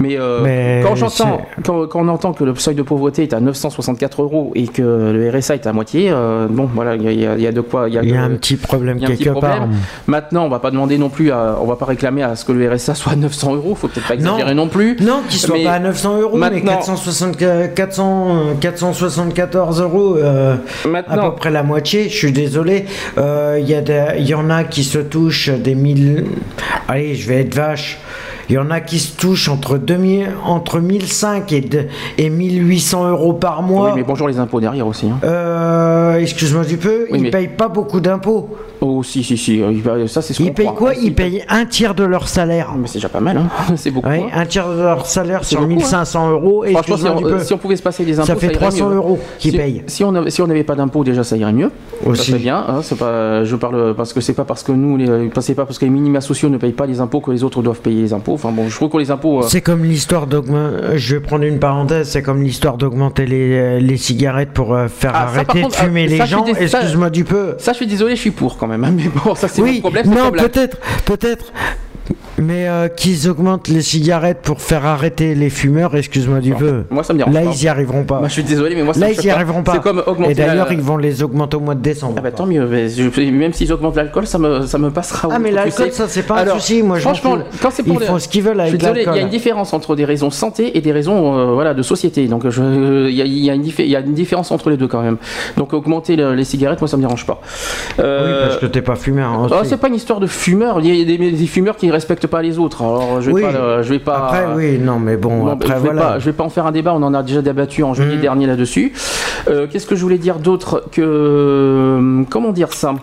Mais, 0.00 0.16
euh, 0.18 0.40
Mais 0.42 0.80
quand 0.84 0.94
j'entends, 0.94 1.42
quand, 1.64 1.86
quand 1.88 2.00
on 2.04 2.08
entend 2.08 2.32
que 2.32 2.44
le 2.44 2.54
seuil 2.54 2.74
de 2.76 2.82
pauvreté 2.82 3.24
est 3.24 3.32
à 3.32 3.40
964 3.40 4.22
euros 4.22 4.52
et 4.54 4.68
que 4.68 4.82
le 4.82 5.30
RSA 5.36 5.54
est 5.56 5.66
à 5.66 5.72
moitié, 5.72 6.10
euh, 6.10 6.46
bon, 6.48 6.68
voilà, 6.74 6.94
il 6.94 7.02
y, 7.10 7.22
y 7.22 7.26
a- 7.26 7.34
il 7.36 7.40
y 7.42 7.46
a 7.46 7.52
de 7.52 7.60
quoi. 7.60 7.88
Il 7.88 7.94
y 7.94 8.16
a 8.16 8.22
un 8.22 8.30
petit 8.30 8.56
problème 8.56 8.98
il 8.98 9.02
y 9.02 9.06
a 9.06 9.08
un 9.08 9.12
petit 9.12 9.24
quelque 9.24 9.40
part. 9.40 9.56
problème. 9.58 9.76
Maintenant, 10.06 10.44
on 10.44 10.48
va 10.48 10.58
pas 10.60 10.70
demander 10.70 10.96
non 10.98 11.08
plus, 11.08 11.30
à, 11.32 11.58
on 11.60 11.66
va 11.66 11.76
pas 11.76 11.86
réclamer 11.86 12.22
à 12.22 12.36
ce 12.36 12.44
que 12.44 12.52
le 12.52 12.70
RSA 12.72 12.94
soit 12.94 13.12
à 13.12 13.16
900 13.16 13.54
euros. 13.56 13.74
Faut 13.74 13.88
peut-être 13.88 14.06
pas 14.08 14.14
exagérer 14.14 14.54
non, 14.54 14.68
plus. 14.68 14.96
Non, 15.00 15.20
qu'il 15.28 15.40
soit 15.40 15.56
Mais 15.56 15.64
pas 15.64 15.72
à 15.72 15.78
900 15.80 16.20
euros, 16.20 16.36
mais 16.36 16.50
maintenant- 16.50 16.72
460 16.76 17.36
400, 17.74 18.26
euh, 18.28 18.54
474 18.60 19.80
euros, 19.80 20.16
euh, 20.16 20.56
à 21.08 21.16
peu 21.18 21.34
près 21.36 21.50
la 21.50 21.62
moitié. 21.62 22.08
Je 22.08 22.16
suis 22.16 22.32
désolé. 22.32 22.84
Euh, 23.18 23.58
Il 23.60 23.68
y, 23.68 23.74
a 23.74 24.18
y 24.18 24.34
en 24.34 24.50
a 24.50 24.64
qui 24.64 24.84
se 24.84 24.98
touchent 24.98 25.48
des 25.50 25.74
1000. 25.74 26.24
Allez, 26.88 27.14
je 27.14 27.28
vais 27.28 27.40
être 27.40 27.54
vache. 27.54 27.98
Il 28.50 28.54
y 28.56 28.58
en 28.58 28.70
a 28.70 28.80
qui 28.80 28.98
se 28.98 29.16
touchent 29.16 29.48
entre 29.48 29.78
2000, 29.78 30.28
entre 30.44 30.78
1005 30.78 31.50
et, 31.52 31.60
de- 31.62 31.86
et 32.18 32.28
1800 32.28 33.08
euros 33.08 33.32
par 33.32 33.60
oui, 33.62 33.68
mois. 33.68 33.92
mais 33.96 34.02
bonjour 34.02 34.28
les 34.28 34.38
impôts 34.38 34.60
derrière 34.60 34.86
aussi. 34.86 35.06
hein. 35.06 35.18
Euh, 35.24 36.18
Excuse-moi 36.18 36.64
du 36.64 36.76
peu, 36.76 37.06
Oui, 37.10 37.18
ils 37.18 37.22
mais- 37.22 37.30
payent 37.30 37.48
pas 37.48 37.68
beaucoup 37.68 38.00
d'impôts. 38.00 38.54
Oh, 38.86 39.02
si, 39.02 39.24
si, 39.24 39.38
si. 39.38 39.62
Ça, 40.08 40.20
c'est 40.20 40.34
ce 40.34 40.42
Ils 40.42 40.48
qu'on 40.48 40.52
payent 40.54 40.66
quoi? 40.76 40.90
Ah, 40.94 40.98
Ils 41.02 41.14
payent 41.14 41.42
un 41.48 41.64
tiers 41.64 41.94
de 41.94 42.04
leur 42.04 42.28
salaire. 42.28 42.72
Mais 42.76 42.86
c'est 42.86 42.98
déjà 42.98 43.08
pas 43.08 43.20
mal, 43.20 43.38
hein. 43.38 43.48
c'est 43.76 43.90
beaucoup. 43.90 44.08
Oui, 44.08 44.18
hein. 44.20 44.28
un 44.34 44.44
tiers 44.44 44.68
de 44.68 44.82
leur 44.82 45.06
salaire 45.06 45.42
sur 45.44 45.60
beaucoup, 45.60 45.72
hein. 45.72 45.76
1500 45.76 46.30
euros. 46.32 46.64
Et 46.64 46.72
Franchement, 46.72 46.96
si 46.98 47.06
on, 47.06 47.16
du 47.16 47.22
peu, 47.24 47.38
si 47.40 47.52
on 47.54 47.58
pouvait 47.58 47.76
se 47.76 47.82
passer 47.82 48.04
des 48.04 48.18
impôts, 48.18 48.26
ça 48.26 48.36
fait 48.36 48.46
irait 48.46 48.54
300 48.56 48.90
mieux. 48.90 48.96
euros 48.96 49.18
qu'ils 49.38 49.52
si, 49.52 49.56
payent. 49.56 49.82
Si 49.86 50.04
on 50.04 50.14
avait- 50.14 50.30
si 50.30 50.42
on 50.42 50.46
n'avait 50.46 50.64
pas 50.64 50.74
d'impôts, 50.74 51.02
déjà, 51.04 51.24
ça 51.24 51.36
irait 51.36 51.52
mieux. 51.52 51.70
Aussi. 52.04 52.20
Ça 52.22 52.28
serait 52.32 52.38
bien. 52.38 52.62
hein, 52.68 52.80
c'est 52.82 52.98
pas, 52.98 53.44
je 53.44 53.56
parle 53.56 53.94
parce 53.94 54.12
que 54.12 54.20
c'est 54.20 54.34
pas 54.34 54.44
parce 54.44 54.62
que 54.62 54.72
nous, 54.72 54.96
les, 54.98 55.30
c'est 55.40 55.54
pas 55.54 55.64
parce 55.64 55.78
que 55.78 55.84
les 55.86 55.90
minima 55.90 56.20
sociaux 56.20 56.48
ne 56.50 56.58
payent 56.58 56.72
pas 56.72 56.86
les 56.86 57.00
impôts 57.00 57.20
que 57.20 57.30
les 57.30 57.42
autres 57.44 57.62
doivent 57.62 57.80
payer 57.80 58.02
les 58.02 58.12
impôts. 58.12 58.34
Enfin 58.34 58.50
bon, 58.52 58.68
je 58.68 58.74
trouve 58.74 58.90
que 58.90 58.98
les 58.98 59.10
impôts. 59.10 59.40
euh, 59.40 59.46
C'est 59.48 59.60
comme 59.62 59.84
l'histoire 59.84 60.26
d'augmenter. 60.26 60.96
Je 60.96 61.14
vais 61.16 61.20
prendre 61.22 61.44
une 61.44 61.58
parenthèse. 61.58 62.08
C'est 62.10 62.22
comme 62.22 62.42
l'histoire 62.42 62.76
d'augmenter 62.76 63.24
les, 63.26 63.80
les 63.80 63.96
cigarettes 63.96 64.50
pour 64.50 64.74
euh, 64.74 64.88
faire 64.88 65.12
Ah, 65.14 65.22
arrêter 65.24 65.62
contre, 65.62 65.80
de 65.80 65.86
fumer 65.86 66.06
les 66.06 66.26
gens. 66.26 66.44
Excuse-moi 66.44 67.10
du 67.10 67.24
peu. 67.24 67.54
Ça, 67.58 67.72
je 67.72 67.76
suis 67.78 67.86
désolé, 67.86 68.16
je 68.16 68.20
suis 68.20 68.30
pour 68.30 68.56
quand 68.56 68.66
même. 68.66 68.73
Hein, 68.82 68.92
Mais 68.96 69.08
bon, 69.08 69.34
ça, 69.34 69.46
c'est 69.46 69.62
Oui, 69.62 69.74
mon 69.74 69.80
problème. 69.80 70.06
c'est 70.08 70.14
non, 70.14 70.30
peut-être, 70.32 70.78
peut-être. 71.04 71.52
Mais 72.36 72.66
euh, 72.68 72.88
qu'ils 72.88 73.28
augmentent 73.30 73.68
les 73.68 73.80
cigarettes 73.80 74.40
pour 74.42 74.60
faire 74.60 74.84
arrêter 74.84 75.36
les 75.36 75.50
fumeurs, 75.50 75.94
excuse-moi 75.94 76.40
du 76.40 76.52
peu. 76.52 76.82
Moi, 76.90 77.04
ça 77.04 77.12
me 77.12 77.18
dérange 77.18 77.32
Là, 77.32 77.42
pas. 77.42 77.50
ils 77.54 77.62
y 77.62 77.68
arriveront 77.68 78.02
pas. 78.02 78.18
Moi, 78.18 78.26
je 78.26 78.32
suis 78.32 78.42
désolé, 78.42 78.74
mais 78.74 78.82
moi, 78.82 78.92
ça 78.92 79.00
Là, 79.00 79.06
me 79.06 79.12
ils 79.12 79.16
choque 79.16 79.24
y 79.24 79.28
pas. 79.28 79.34
arriveront 79.34 79.62
pas. 79.62 79.72
C'est 79.74 79.82
comme 79.82 80.02
augmenter. 80.04 80.32
Et 80.32 80.34
d'ailleurs, 80.34 80.66
la- 80.66 80.72
ils 80.74 80.80
vont 80.80 80.96
les 80.96 81.22
augmenter 81.22 81.56
au 81.56 81.60
mois 81.60 81.76
de 81.76 81.80
décembre. 81.80 82.14
Ah 82.18 82.22
bah 82.22 82.32
tant 82.32 82.46
mieux, 82.46 82.66
mais 82.66 82.88
je- 82.88 83.20
même 83.30 83.52
s'ils 83.52 83.72
augmentent 83.72 83.94
l'alcool, 83.96 84.26
ça 84.26 84.38
me, 84.40 84.66
ça 84.66 84.78
me 84.78 84.90
passera. 84.90 85.28
Ah, 85.30 85.38
mais 85.38 85.50
outre, 85.52 85.60
tu 85.62 85.68
l'alcool, 85.68 85.86
sais. 85.86 85.92
ça, 85.92 86.08
c'est 86.08 86.24
pas 86.24 86.42
un 86.42 86.46
souci. 86.54 86.82
Moi, 86.82 86.98
je 86.98 87.04
m'en 87.04 87.14
franchement, 87.14 87.36
fous. 87.36 87.58
quand 87.62 87.70
c'est 87.70 87.84
pour 87.84 87.94
Ils 87.94 88.00
le- 88.00 88.06
font 88.06 88.18
ce 88.18 88.26
qu'ils 88.26 88.42
veulent 88.42 88.54
Je 88.56 88.62
suis 88.62 88.68
avec 88.70 88.80
désolé, 88.80 89.00
il 89.00 89.04
y 89.04 89.06
a 89.06 89.10
l'alcool. 89.12 89.24
une 89.26 89.30
différence 89.30 89.72
entre 89.72 89.94
des 89.94 90.04
raisons 90.04 90.30
santé 90.30 90.76
et 90.76 90.80
des 90.80 90.90
raisons 90.92 91.38
euh, 91.38 91.52
voilà, 91.54 91.72
de 91.72 91.82
société. 91.82 92.26
Donc 92.26 92.48
je- 92.48 93.08
il 93.08 93.14
y, 93.14 93.22
a, 93.22 93.24
il 93.26 93.44
y 93.44 93.50
a 93.50 93.54
une 93.54 93.62
diffé- 93.62 93.84
il 93.84 93.90
y 93.90 93.96
a 93.96 94.00
une 94.00 94.12
différence 94.14 94.50
entre 94.50 94.70
les 94.70 94.76
deux 94.76 94.88
quand 94.88 95.02
même. 95.02 95.18
Donc 95.56 95.72
augmenter 95.72 96.16
le- 96.16 96.34
les 96.34 96.44
cigarettes, 96.44 96.80
moi 96.80 96.88
ça 96.88 96.96
me 96.96 97.02
dérange 97.02 97.26
pas. 97.26 97.40
Oui, 97.98 98.04
Euh, 98.04 98.46
parce 98.48 98.58
que 98.58 98.66
t'es 98.66 98.82
pas 98.82 98.96
fumeur. 98.96 99.30
hein, 99.30 99.46
oh, 99.50 99.54
aussi. 99.60 99.70
c'est 99.70 99.76
pas 99.76 99.86
une 99.88 99.94
histoire 99.94 100.18
de 100.18 100.26
fumeurs. 100.26 100.80
Il 100.80 100.94
y 100.96 101.00
a 101.02 101.04
des, 101.04 101.30
des 101.30 101.46
fumeurs 101.46 101.76
qui 101.76 101.86
ne 101.86 101.92
pas 102.28 102.42
les 102.42 102.58
autres. 102.58 102.82
Alors 102.82 103.20
je 103.20 103.26
vais 103.30 103.32
Oui. 103.32 103.42
pas, 103.42 103.82
je 103.82 103.88
vais 103.90 103.98
pas. 103.98 104.16
Après, 104.26 104.44
oui, 104.54 104.78
non, 104.78 104.98
mais 104.98 105.16
bon, 105.16 105.46
après, 105.46 105.68
je, 105.68 105.72
vais 105.74 105.78
voilà. 105.80 106.02
pas, 106.02 106.18
je 106.18 106.24
vais 106.26 106.32
pas 106.32 106.44
en 106.44 106.48
faire 106.50 106.66
un 106.66 106.72
débat, 106.72 106.92
on 106.94 107.02
en 107.02 107.14
a 107.14 107.22
déjà 107.22 107.42
débattu 107.42 107.82
en 107.82 107.94
juillet 107.94 108.16
Mhm. 108.16 108.20
dernier 108.20 108.46
là-dessus. 108.46 108.92
Euh, 109.48 109.66
Qu'est-ce 109.70 109.86
que 109.86 109.96
je 109.96 110.02
voulais 110.02 110.18
dire 110.18 110.36
d'autre 110.38 110.84
que. 110.92 111.00
euh, 111.02 112.22
Comment 112.30 112.52
dire 112.52 112.72
ça? 112.72 112.94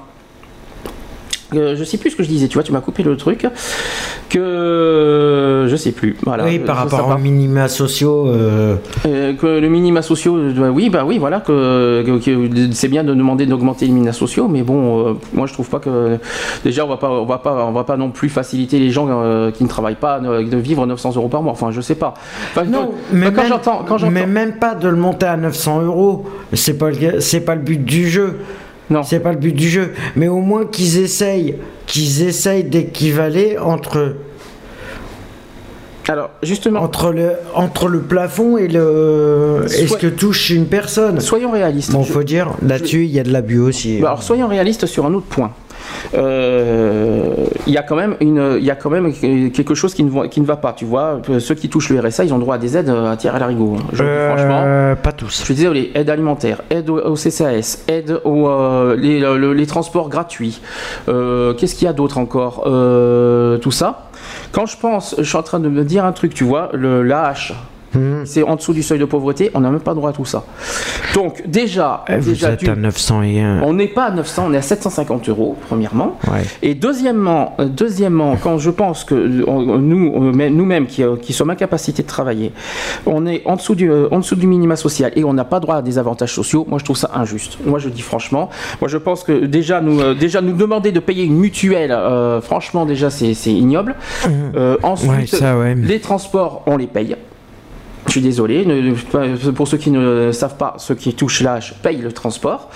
Euh, 1.54 1.76
je 1.76 1.84
sais 1.84 1.98
plus 1.98 2.12
ce 2.12 2.16
que 2.16 2.24
je 2.24 2.30
disais, 2.30 2.48
tu 2.48 2.54
vois, 2.54 2.64
tu 2.64 2.72
m'as 2.72 2.80
coupé 2.82 3.04
le 3.04 3.18
truc. 3.18 3.46
Que. 4.30 5.66
Je 5.68 5.76
sais 5.76 5.92
plus. 5.92 6.16
Voilà. 6.24 6.46
oui, 6.46 6.60
par 6.60 6.78
rapport 6.78 7.08
aux 7.10 7.18
minima 7.18 7.68
sociaux. 7.68 8.28
euh, 8.28 8.76
Euh, 9.06 9.34
que 9.34 9.60
le 9.60 9.68
minima 9.70 10.02
sociaux, 10.02 10.38
euh, 10.38 10.70
oui, 10.70 10.90
bah 10.90 11.04
oui, 11.06 11.18
voilà, 11.18 11.40
que, 11.42 12.04
c'est 12.72 12.88
bien 12.88 13.04
de 13.04 13.14
demander 13.14 13.46
d'augmenter 13.46 13.86
les 13.86 13.92
minima 13.92 14.14
sociaux, 14.14 14.48
mais 14.48 14.64
bon, 14.64 15.18
moi 15.34 15.48
je 15.48 15.54
trouve 15.54 15.70
pas 15.70 15.80
que 15.80 16.18
déjà 16.64 16.86
on 16.86 16.90
va 16.90 16.98
pas, 16.98 17.10
on 17.10 17.26
va 17.26 17.38
pas, 17.40 17.66
on 17.66 17.72
va 17.72 17.84
pas 17.84 17.98
non 17.98 18.12
plus 18.12 18.30
faciliter 18.30 18.80
les 18.80 18.90
gens 18.92 19.06
qui 19.52 19.64
ne 19.64 19.70
travaillent 19.70 19.96
pas 19.96 20.20
de 20.20 20.58
vivre 20.58 20.86
900 20.86 21.16
euros 21.16 21.28
par 21.28 21.44
mois. 21.44 21.52
Enfin, 21.52 21.72
je 21.72 21.82
sais 21.82 21.96
pas. 21.96 22.14
Enfin, 22.52 22.66
Non, 22.66 22.92
mais 23.12 23.32
quand 23.32 23.44
même, 23.44 23.60
quand 23.88 24.10
mais 24.10 24.26
même 24.26 24.54
pas 24.54 24.76
de 24.76 24.88
le 24.88 24.96
monter 24.96 25.26
à 25.26 25.38
900 25.38 25.82
euros. 25.82 26.26
C'est 26.54 26.78
pas 26.78 26.90
c'est 27.20 27.42
pas 27.42 27.56
le 27.56 27.62
but 27.62 27.84
du 27.84 28.10
jeu. 28.10 28.40
Non, 28.92 29.02
C'est 29.04 29.20
pas 29.20 29.32
le 29.32 29.40
but 29.40 29.54
du 29.56 29.68
jeu. 29.70 29.94
Mais 30.16 30.28
au 30.28 30.40
moins 30.42 30.66
qu'ils 30.66 30.98
essayent, 31.00 31.56
qu'ils 31.88 32.22
essayent 32.24 32.64
d'équivaler 32.66 33.58
entre 33.58 34.16
alors 36.10 36.32
justement, 36.44 36.82
entre 36.82 37.12
le 37.12 37.34
entre 37.54 37.88
le 37.88 38.00
plafond 38.02 38.58
et 38.58 38.68
le 38.68 39.62
et 39.66 39.70
ce 39.70 39.88
Soit- 39.88 40.00
que 40.00 40.08
touche 40.08 40.50
une 40.50 40.66
personne. 40.66 41.20
soyons 41.22 41.52
réalistes. 41.52 41.92
Bon, 41.92 42.04
Je- 42.04 42.12
faut 42.12 42.24
dire 42.24 42.54
là-dessus, 42.62 43.06
il 43.06 43.12
y 43.12 43.20
a 43.20 43.24
de 43.24 43.32
l'abus 43.32 43.60
aussi. 43.60 44.00
Bah, 44.00 44.10
alors 44.10 44.24
soyons 44.24 44.48
réalistes 44.48 44.88
sur 44.88 45.06
un 45.06 45.14
autre 45.14 45.28
point. 45.28 45.52
Euh, 46.14 47.24
Il 47.68 47.74
y 47.74 47.78
a 47.78 47.84
quand 47.84 47.96
même 47.96 48.16
une, 48.20 48.56
il 48.58 48.64
y 48.66 48.72
a 48.72 48.76
quand 48.76 48.90
même 48.90 49.12
quelque 49.52 49.76
chose 49.76 49.94
qui 49.94 50.04
ne, 50.04 50.10
va, 50.10 50.28
qui 50.28 50.42
ne 50.42 50.46
va 50.46 50.56
pas. 50.58 50.74
Tu 50.74 50.86
vois, 50.86 51.22
ceux 51.40 51.56
qui 51.56 51.70
touchent 51.70 51.90
le 51.90 52.00
RSA, 52.00 52.26
ils 52.26 52.34
ont 52.34 52.40
droit 52.40 52.56
à 52.56 52.58
des 52.58 52.76
aides 52.78 52.90
à 52.90 53.16
tirer 53.18 53.36
à 53.36 53.40
l'arigot. 53.40 53.76
hein. 53.78 53.84
Dis 53.92 53.98
franchement. 53.98 54.62
Euh, 54.66 54.96
pas 54.96 55.12
tous. 55.12 55.40
Je 55.40 55.46
suis 55.46 55.56
désolé, 55.56 55.92
aide 55.96 56.10
alimentaire, 56.10 56.62
aide 56.70 56.90
au, 56.90 57.00
au 57.00 57.16
CCAS, 57.16 57.84
aide 57.88 58.20
aux 58.24 58.48
euh, 58.50 58.96
les, 58.98 59.20
le- 59.20 59.54
les 59.54 59.66
transports 59.68 60.10
gratuits. 60.10 60.62
Euh, 61.10 61.54
Qu'est-ce 61.54 61.76
qu'il 61.76 61.86
y 61.86 61.90
a 61.90 61.94
d'autre 61.94 62.18
encore 62.18 62.64
Euh, 62.68 63.58
Tout 63.58 63.72
ça? 63.72 64.08
Quand 64.52 64.66
je 64.66 64.78
pense, 64.78 65.16
je 65.18 65.24
suis 65.24 65.38
en 65.38 65.44
train 65.44 65.60
de 65.60 65.70
me 65.70 65.84
dire 65.84 66.06
un 66.06 66.12
truc, 66.12 66.34
tu 66.34 66.44
vois, 66.44 66.70
le 66.74 67.04
l'AH, 67.04 67.54
Hmm. 67.94 68.24
c'est 68.26 68.44
en 68.44 68.56
dessous 68.56 68.74
du 68.74 68.84
seuil 68.84 69.00
de 69.00 69.06
pauvreté, 69.06 69.52
on 69.54 69.60
n'a 69.60 69.70
même 69.70 69.82
pas 69.82 69.94
droit 69.94 70.12
à 70.12 70.14
tout 70.14 70.26
ça. 70.26 70.44
Donc 71.14 71.44
déjà, 71.46 72.06
Eh, 72.08 72.18
Vous 72.18 72.32
déjà 72.32 72.52
êtes 72.52 72.60
tu- 72.60 72.70
à 72.70 72.76
901. 72.76 73.62
on 73.64 73.74
n'est 73.74 73.88
pas 73.88 74.06
à 74.06 74.12
900, 74.12 74.46
on 74.48 74.54
est 74.54 74.58
à 74.58 74.62
750 74.62 75.28
euros, 75.30 75.56
premièrement. 75.68 76.18
Ouais. 76.32 76.44
Et 76.62 76.74
deuxièmement, 76.74 77.56
euh, 77.60 77.66
deuxièmement, 77.66 78.38
quand 78.42 78.58
je 78.60 78.70
pense 78.70 79.04
que 79.04 79.44
on- 79.48 79.78
nous, 79.78 80.32
nous-mêmes 80.32 80.86
qui, 80.88 81.04
euh, 81.04 81.16
qui 81.18 81.34
sommes 81.34 81.50
incapacités 81.50 82.04
de 82.04 82.08
travailler, 82.08 82.54
on 83.06 83.26
est 83.26 83.42
en 83.46 83.56
dessous 83.58 83.76
du, 83.76 83.90
euh, 83.92 84.08
en 84.12 84.20
dessous 84.20 84.36
du 84.36 84.48
minima 84.48 84.76
social 84.76 85.12
et 85.16 85.24
on 85.24 85.34
n'a 85.34 85.44
pas 85.46 85.60
droit 85.60 85.76
à 85.78 85.82
des 85.82 85.98
avantages 85.98 86.34
sociaux, 86.34 86.66
moi 86.70 86.80
je 86.80 86.86
trouve 86.86 86.98
ça 86.98 87.12
injuste. 87.16 87.58
Moi 87.66 87.80
je 87.80 87.90
dis 87.90 88.02
franchement, 88.02 88.50
moi 88.80 88.88
je 88.88 88.98
pense 88.98 89.24
que 89.24 89.46
déjà 89.46 89.82
nous, 89.82 90.00
euh, 90.00 90.14
déjà 90.14 90.42
nous 90.42 90.54
demander 90.54 90.92
de 90.92 91.00
payer 91.00 91.24
une 91.26 91.38
mutuelle, 91.38 91.92
euh, 91.92 92.40
franchement 92.42 92.86
déjà 92.86 93.10
c'est 93.10 93.34
c'est 93.34 93.52
ignoble. 93.52 93.96
Euh, 94.56 94.78
ensuite, 94.84 95.12
Ouais, 95.12 95.26
ça, 95.26 95.58
ouais. 95.58 95.76
les 95.76 96.00
transports, 96.00 96.64
on 96.68 96.78
les 96.78 96.88
paye. 96.88 97.16
Je 98.12 98.16
suis 98.20 98.22
désolé, 98.22 98.68
pour 99.56 99.70
ceux 99.70 99.78
qui 99.78 99.90
ne 99.90 100.34
savent 100.34 100.58
pas, 100.58 100.74
ceux 100.80 100.96
qui 100.96 101.14
touchent 101.14 101.40
l'âge 101.40 101.76
payent 101.82 102.02
le 102.02 102.12
transport. 102.12 102.68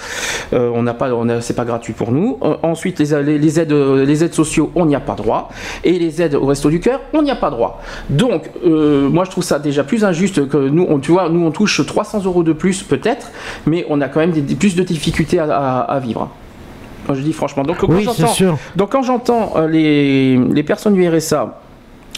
Euh, 0.53 0.71
on 0.73 0.81
n'a 0.81 0.93
pas, 0.93 1.13
on 1.13 1.27
a- 1.27 1.41
c'est 1.41 1.55
pas 1.57 1.65
gratuit 1.65 1.91
pour 1.91 2.13
nous. 2.13 2.37
Euh, 2.41 2.55
ensuite, 2.63 2.99
les, 2.99 3.21
les- 3.21 3.37
les 3.37 3.59
aides, 3.59 3.73
les 3.73 4.23
aides 4.23 4.33
sociaux, 4.33 4.71
on 4.75 4.85
n'y 4.85 4.95
a 4.95 5.01
pas 5.01 5.15
droit. 5.15 5.49
Et 5.83 5.99
les 5.99 6.21
aides 6.21 6.35
au 6.35 6.45
resto 6.45 6.69
du 6.69 6.79
cœur, 6.79 7.01
on 7.13 7.21
n'y 7.21 7.31
a 7.31 7.35
pas 7.35 7.49
droit. 7.49 7.81
Donc, 8.09 8.49
euh, 8.65 9.09
moi, 9.09 9.25
je 9.25 9.31
trouve 9.31 9.43
ça 9.43 9.59
déjà 9.59 9.83
plus 9.83 10.05
injuste 10.05 10.47
que 10.47 10.55
nous. 10.69 10.85
On, 10.87 10.99
tu 10.99 11.11
vois, 11.11 11.27
nous, 11.27 11.45
on 11.45 11.51
touche 11.51 11.85
300 11.85 12.23
euros 12.23 12.43
de 12.43 12.53
plus 12.53 12.81
peut-être, 12.83 13.29
mais 13.65 13.85
on 13.89 13.99
a 13.99 14.07
quand 14.07 14.21
même 14.21 14.31
des, 14.31 14.55
plus 14.55 14.73
de 14.77 14.83
difficultés 14.83 15.39
à, 15.39 15.53
à- 15.53 15.79
à 15.81 15.99
vivre. 15.99 16.29
Moi, 17.09 17.17
je 17.17 17.21
dis 17.21 17.33
franchement. 17.33 17.63
Donc, 17.63 17.79
quand 17.79 17.89
Oui, 17.89 18.03
j'entends- 18.05 18.27
sûr. 18.27 18.57
donc 18.77 18.89
quand 18.93 19.03
j'entends 19.03 19.51
euh, 19.57 19.67
les, 19.67 20.37
les 20.37 20.63
personnes 20.63 20.93
du 20.93 21.05
RSA 21.05 21.59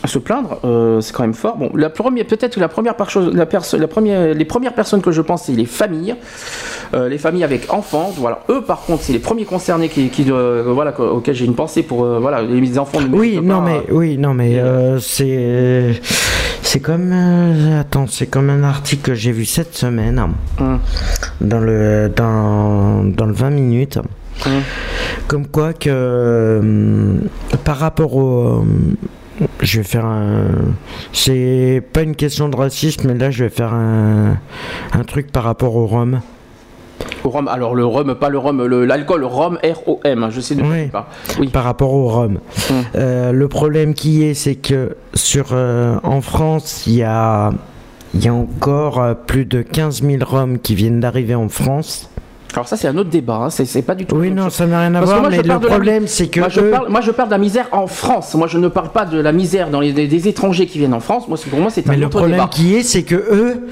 se 0.05 0.19
plaindre, 0.19 0.59
euh, 0.63 1.01
c'est 1.01 1.13
quand 1.13 1.23
même 1.23 1.33
fort. 1.33 1.57
Bon, 1.57 1.69
la 1.73 1.89
première, 1.89 2.25
peut-être 2.25 2.55
que 2.55 2.59
la 2.59 2.67
première 2.67 2.95
par 2.95 3.09
chose, 3.09 3.33
la 3.33 3.47
la 3.79 3.87
première, 3.87 4.33
les 4.33 4.45
premières 4.45 4.73
personnes 4.73 5.01
que 5.01 5.11
je 5.11 5.21
pense, 5.21 5.43
c'est 5.45 5.53
les 5.53 5.65
familles, 5.65 6.15
Euh, 6.93 7.09
les 7.09 7.17
familles 7.17 7.43
avec 7.43 7.73
enfants. 7.73 8.13
Voilà, 8.17 8.39
eux, 8.49 8.61
par 8.61 8.81
contre, 8.85 9.03
c'est 9.03 9.11
les 9.11 9.19
premiers 9.19 9.43
concernés 9.43 9.89
qui, 9.89 10.07
qui 10.09 10.23
doivent- 10.23 10.69
voilà, 10.69 10.97
auxquels 10.99 11.35
j'ai 11.35 11.43
une 11.45 11.55
pensée 11.55 11.83
pour, 11.83 12.05
euh, 12.05 12.19
voilà, 12.19 12.41
les 12.41 12.79
enfants. 12.79 12.99
Oui, 13.11 13.39
non 13.41 13.59
pas- 13.59 13.65
mais 13.65 13.81
oui, 13.91 14.17
non 14.17 14.33
mais 14.33 14.57
euh, 14.59 14.97
c'est 14.99 15.99
c'est 16.61 16.79
comme 16.79 17.11
euh, 17.13 17.81
attends, 17.81 18.07
c'est 18.07 18.27
comme 18.27 18.49
un 18.49 18.63
article 18.63 19.01
que 19.11 19.13
j'ai 19.15 19.31
vu 19.33 19.43
cette 19.45 19.75
semaine 19.75 20.17
Hum. 20.61 20.79
dans 21.41 21.59
le 21.59 22.09
dans 22.15 23.03
dans 23.03 23.25
le 23.25 23.33
20 23.33 23.49
minutes. 23.49 23.99
Hum. 24.45 24.61
Comme 25.27 25.47
quoi 25.47 25.73
que 25.73 25.89
euh, 25.91 26.61
par 27.65 27.77
rapport 27.77 28.15
au 28.15 28.63
je 29.61 29.77
vais 29.77 29.83
faire 29.83 30.05
un 30.05 30.45
c'est 31.13 31.81
pas 31.93 32.01
une 32.03 32.15
question 32.15 32.49
de 32.49 32.55
racisme 32.55 33.07
mais 33.07 33.17
là 33.17 33.29
je 33.31 33.43
vais 33.43 33.49
faire 33.49 33.73
un 33.73 34.37
un 34.93 35.03
truc 35.03 35.31
par 35.31 35.43
rapport 35.43 35.75
au 35.75 35.85
rhum. 35.85 36.21
Au 37.23 37.29
rhum, 37.29 37.47
alors 37.47 37.75
le 37.75 37.85
rhum, 37.85 38.15
pas 38.15 38.29
le 38.29 38.37
rhum, 38.37 38.65
le- 38.65 38.85
l'alcool, 38.85 39.23
rhum, 39.23 39.57
R-O-M, 39.63 40.29
je 40.31 40.39
sais 40.41 40.55
de 40.55 40.61
Oui. 40.63 40.87
parles. 40.87 41.05
Oui. 41.39 41.47
par 41.49 41.63
rapport 41.63 41.93
au 41.93 42.07
rhum. 42.07 42.39
Hum. 42.69 42.75
Euh, 42.95 43.31
le 43.31 43.47
problème 43.47 43.93
qui 43.93 44.23
est, 44.23 44.33
c'est 44.33 44.55
que 44.55 44.95
sur 45.13 45.47
euh, 45.51 45.97
en 46.03 46.21
France, 46.21 46.83
il 46.87 46.93
y 46.95 47.03
a 47.03 47.51
y 48.15 48.27
a 48.27 48.33
encore 48.33 48.99
euh, 49.01 49.13
plus 49.13 49.45
de 49.45 49.61
15 49.61 50.01
000 50.03 50.23
Roms 50.25 50.59
qui 50.59 50.73
viennent 50.75 50.99
d'arriver 50.99 51.35
en 51.35 51.49
France. 51.49 52.09
Alors 52.53 52.67
ça, 52.67 52.77
c'est 52.77 52.87
un 52.87 52.97
autre 52.97 53.09
débat, 53.09 53.35
hein, 53.45 53.49
c'est 53.49 53.81
pas 53.81 53.93
du 53.93 54.05
tout... 54.05 54.15
Oui, 54.15 54.31
non, 54.31 54.49
ça 54.49 54.65
n'a 54.65 54.79
rien 54.79 54.95
à 54.95 54.99
Parce 54.99 55.11
voir, 55.11 55.21
moi, 55.21 55.29
je 55.31 55.37
mais 55.37 55.43
le 55.43 55.49
la- 55.49 55.59
problème, 55.59 56.07
c'est 56.07 56.27
que 56.27 56.39
Moi 56.39 56.49
je, 56.49 56.61
eux- 56.61 56.71
parle, 56.71 56.89
moi, 56.89 57.01
je 57.01 57.11
parle 57.11 57.29
de 57.29 57.33
la 57.33 57.37
misère 57.39 57.67
en 57.71 57.87
France. 57.87 58.33
Moi, 58.35 58.47
je 58.47 58.57
ne 58.57 58.67
parle 58.67 58.89
pas 58.89 59.05
de 59.05 59.19
la 59.19 59.31
misère 59.31 59.69
dans 59.69 59.79
les, 59.79 59.91
des, 59.93 60.27
étrangers 60.27 60.65
qui 60.65 60.79
viennent 60.79 60.93
en 60.93 60.99
France. 60.99 61.27
Moi, 61.27 61.37
pour 61.49 61.59
moi, 61.59 61.69
c'est 61.69 61.87
un 61.87 61.91
Mais 61.91 61.97
le 61.97 62.05
autre 62.07 62.17
problème 62.17 62.37
débat. 62.39 62.49
qui 62.49 62.75
est, 62.75 62.83
c'est 62.83 63.03
que 63.03 63.15
eux, 63.15 63.67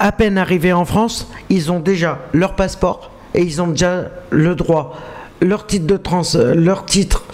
à 0.00 0.10
peine 0.12 0.38
arrivés 0.38 0.72
en 0.72 0.84
France, 0.84 1.28
ils 1.50 1.70
ont 1.70 1.78
déjà 1.78 2.18
leur 2.32 2.54
passeport 2.56 3.10
et 3.34 3.42
ils 3.42 3.60
ont 3.62 3.68
déjà 3.68 4.04
le 4.30 4.54
droit, 4.56 4.96
leur 5.42 5.66
titre 5.66 5.86
de 5.86 5.96
trans, 5.98 6.22
euh, 6.34 6.54
leur 6.54 6.84
titre, 6.86 7.24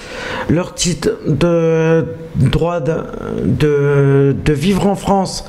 leur 0.51 0.75
titre 0.75 1.11
de 1.29 2.05
droit 2.35 2.81
de, 2.81 2.97
de, 3.45 4.37
de 4.45 4.53
vivre 4.53 4.87
en 4.89 4.97
France, 4.97 5.45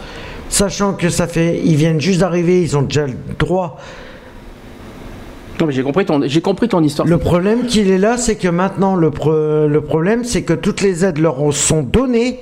sachant 0.50 0.94
que 0.94 1.10
ça 1.10 1.28
fait, 1.28 1.60
ils 1.66 1.76
viennent 1.76 2.00
juste 2.00 2.20
d'arriver, 2.20 2.62
ils 2.62 2.78
ont 2.78 2.84
déjà 2.84 3.08
le 3.08 3.16
droit. 3.40 3.78
Non, 5.60 5.68
mais 5.68 5.74
j'ai 5.74 5.84
compris 5.84 6.06
ton, 6.06 6.22
j'ai 6.26 6.42
compris 6.42 6.68
ton 6.68 6.82
histoire. 6.84 7.08
Le 7.08 7.18
problème 7.18 7.66
qu'il 7.66 7.90
est 7.90 7.98
là, 7.98 8.18
c'est 8.18 8.36
que 8.36 8.48
maintenant, 8.48 8.96
le, 8.96 9.12
pro- 9.12 9.68
le 9.68 9.82
problème, 9.82 10.24
c'est 10.24 10.42
que 10.42 10.54
toutes 10.54 10.82
les 10.82 11.06
aides 11.06 11.20
leur 11.20 11.38
sont 11.54 11.84
données. 11.84 12.40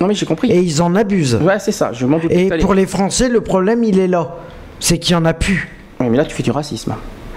Non, 0.00 0.06
mais 0.08 0.14
j'ai 0.14 0.26
compris. 0.26 0.50
Et 0.50 0.60
ils 0.60 0.80
en 0.82 0.94
abusent. 0.94 1.38
Ouais, 1.42 1.58
c'est 1.58 1.72
ça. 1.72 1.92
Je 1.92 2.06
m'en 2.06 2.18
doutais. 2.18 2.46
Et 2.46 2.58
pour 2.58 2.74
les 2.74 2.86
Français, 2.86 3.28
le 3.28 3.40
problème, 3.40 3.84
il 3.84 3.98
est 3.98 4.08
là. 4.08 4.36
C'est 4.80 4.98
qu'il 4.98 5.14
n'y 5.16 5.22
en 5.22 5.24
a 5.24 5.34
plus. 5.34 5.68
Oui, 6.00 6.06
mais 6.10 6.16
là, 6.16 6.24
tu 6.24 6.34
fais 6.34 6.42
du 6.42 6.50
racisme. 6.50 6.94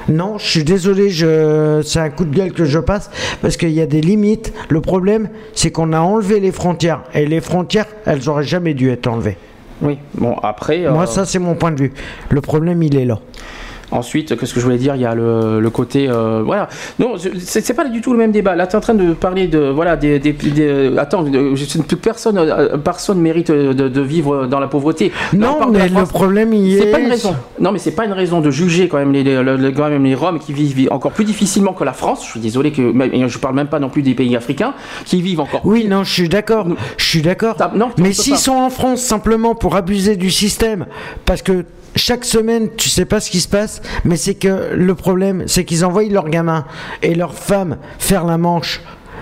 Non, 0.08 0.38
je 0.38 0.46
suis 0.48 0.64
désolé, 0.64 1.10
je... 1.10 1.82
c'est 1.84 2.00
un 2.00 2.10
coup 2.12 2.26
de 2.26 2.36
gueule 2.36 2.52
que 2.54 2.64
je 2.66 2.78
passe 2.78 3.10
parce 3.42 3.58
qu'il 3.58 3.72
y 3.72 3.82
a 3.82 3.88
des 3.88 4.02
limites. 4.02 4.54
Le 4.70 4.80
problème, 4.80 5.30
c'est 5.56 5.72
qu'on 5.72 5.94
a 5.94 6.00
enlevé 6.00 6.40
les 6.40 6.52
frontières. 6.52 7.02
Et 7.16 7.26
les 7.26 7.42
frontières, 7.42 7.88
elles 8.06 8.30
auraient 8.30 8.44
jamais 8.44 8.76
dû 8.76 8.92
être 8.92 9.08
enlevées. 9.08 9.38
Oui, 9.82 9.98
bon, 10.14 10.36
après. 10.44 10.86
euh, 10.86 10.92
Moi, 10.94 11.06
ça, 11.08 11.26
c'est 11.26 11.40
mon 11.40 11.56
point 11.56 11.72
de 11.72 11.80
vue. 11.82 11.94
Le 12.30 12.40
problème, 12.42 12.82
il 12.84 12.96
est 12.96 13.06
là. 13.06 13.20
Ensuite, 13.96 14.38
qu'est-ce 14.38 14.54
que 14.54 14.60
je 14.60 14.66
voulais 14.66 14.78
dire? 14.78 14.96
Il 14.96 15.02
y 15.02 15.06
a 15.06 15.16
le, 15.16 15.60
le 15.60 15.70
côté, 15.70 16.08
euh, 16.10 16.42
voilà. 16.46 16.68
Non, 17.00 17.14
c'est 17.18 17.62
c'est 17.62 17.74
pas 17.74 17.86
du 17.86 18.02
tout 18.02 18.12
le 18.12 18.18
même 18.20 18.32
débat. 18.32 18.56
Là, 18.56 18.68
tu 18.68 18.74
es 18.74 18.76
en 18.78 18.82
train 18.82 18.94
de 18.94 19.14
parler 19.14 19.48
de, 19.48 19.60
voilà, 19.70 19.96
des, 19.96 20.20
des, 20.20 20.34
des- 20.34 20.92
attends, 20.98 21.26
personne, 22.02 22.38
euh, 22.38 22.78
personne 22.78 23.20
mérite 23.20 23.52
de, 23.52 23.74
de 23.74 24.02
vivre 24.02 24.48
dans 24.48 24.60
la 24.60 24.68
pauvreté. 24.68 25.12
Non, 25.34 25.70
mais 25.72 25.88
le 25.90 26.04
problème, 26.06 26.54
il 26.54 26.78
C'est 26.78 26.88
est. 26.88 26.92
pas 26.92 27.00
une 27.00 27.10
raison. 27.10 27.36
Non, 27.60 27.72
mais 27.72 27.80
c'est 27.80 27.92
pas 27.96 28.06
une 28.06 28.14
raison 28.14 28.42
de 28.42 28.52
juger 28.52 28.88
quand 28.88 28.98
même 28.98 29.12
les, 29.14 29.24
les, 29.24 29.42
les- 29.44 29.74
quand 29.74 29.90
même 29.90 30.04
les 30.04 30.16
Roms 30.16 30.40
qui 30.40 30.54
vivent 30.54 30.88
encore 30.92 31.12
plus 31.12 31.26
difficilement 31.26 31.74
que 31.74 31.84
la 31.84 31.94
France. 31.94 32.24
Je 32.26 32.32
suis 32.32 32.40
désolé 32.40 32.72
que, 32.72 32.82
et 33.14 33.28
je 33.30 33.38
parle 33.40 33.56
même 33.56 33.68
pas 33.68 33.80
non 33.80 33.90
plus 33.90 34.02
des 34.02 34.14
pays 34.14 34.36
africains 34.36 34.74
qui 35.06 35.22
vivent 35.22 35.40
encore. 35.40 35.62
Oui, 35.64 35.88
non, 35.88 36.04
je 36.04 36.12
suis 36.14 36.30
d'accord. 36.30 36.68
Je 36.98 37.06
suis 37.06 37.22
d'accord. 37.22 37.56
Mais 37.98 38.14
s'ils 38.14 38.38
sont 38.38 38.54
en 38.54 38.70
France 38.70 39.02
simplement 39.02 39.56
pour 39.56 39.76
abuser 39.76 40.16
du 40.16 40.30
système, 40.32 40.86
parce 41.26 41.42
que 41.42 41.66
chaque 41.96 42.26
semaine, 42.26 42.70
tu 42.76 42.90
sais 42.90 43.06
pas 43.06 43.20
ce 43.20 43.30
qui 43.32 43.40
se 43.40 43.48
passe, 43.48 43.82
mais 44.04 44.18
c'est 44.18 44.36
que 44.36 44.74
le 44.76 44.96
problème, 44.96 45.44
c'est 45.48 45.64
qu'ils 45.66 45.86
envoient 45.86 46.04
leurs 46.04 46.30
gamins 46.30 46.66
et 47.02 47.16
leurs 47.16 47.34
femmes 47.36 47.78
faire 48.00 48.26
la 48.26 48.38
manche. 48.38 48.82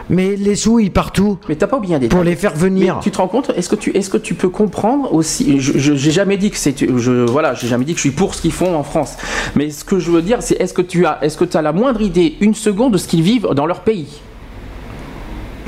Mais 0.10 0.36
les 0.36 0.56
sous, 0.58 0.80
ils 0.80 0.92
partent 0.92 1.18
où 1.20 1.38
Mais 1.48 1.56
t'as 1.56 1.66
pas 1.68 1.78
oublié 1.78 1.96
un 1.96 2.00
détail. 2.00 2.16
Pour 2.18 2.26
les 2.26 2.36
faire 2.36 2.54
venir. 2.54 2.96
Mais 2.98 3.02
tu 3.04 3.10
te 3.10 3.18
rends 3.20 3.30
compte 3.30 3.52
Est-ce 3.56 3.70
que 3.70 3.76
tu 3.78 3.92
est-ce 3.96 4.10
que 4.10 4.18
tu 4.18 4.34
peux 4.34 4.50
comprendre 4.50 5.14
aussi 5.14 5.62
Je 5.62 5.78
je- 5.78 5.94
j'ai 5.94 6.12
jamais 6.12 6.36
dit 6.36 6.52
que 6.52 6.58
c'est 6.58 6.76
je 6.98 7.12
voilà, 7.26 7.54
j'ai 7.54 7.68
jamais 7.70 7.86
dit 7.86 7.94
que 7.94 7.98
je 8.00 8.02
suis 8.02 8.12
pour 8.12 8.36
ce 8.36 8.42
qu'ils 8.42 8.52
font 8.52 8.76
en 8.76 8.84
France. 8.84 9.16
Mais 9.56 9.70
ce 9.70 9.86
que 9.86 10.00
je 10.00 10.12
veux 10.12 10.22
dire, 10.22 10.40
c'est 10.42 10.56
est-ce 10.60 10.74
que 10.74 10.82
tu 10.82 11.06
as 11.06 11.20
est-ce 11.22 11.38
que 11.38 11.46
tu 11.46 11.56
as 11.56 11.62
la 11.62 11.72
moindre 11.72 12.02
idée, 12.02 12.36
une 12.42 12.54
seconde, 12.54 12.94
de 12.94 12.98
ce 12.98 13.08
qu'ils 13.08 13.22
vivent 13.22 13.48
dans 13.56 13.66
leur 13.66 13.80
pays? 13.80 14.08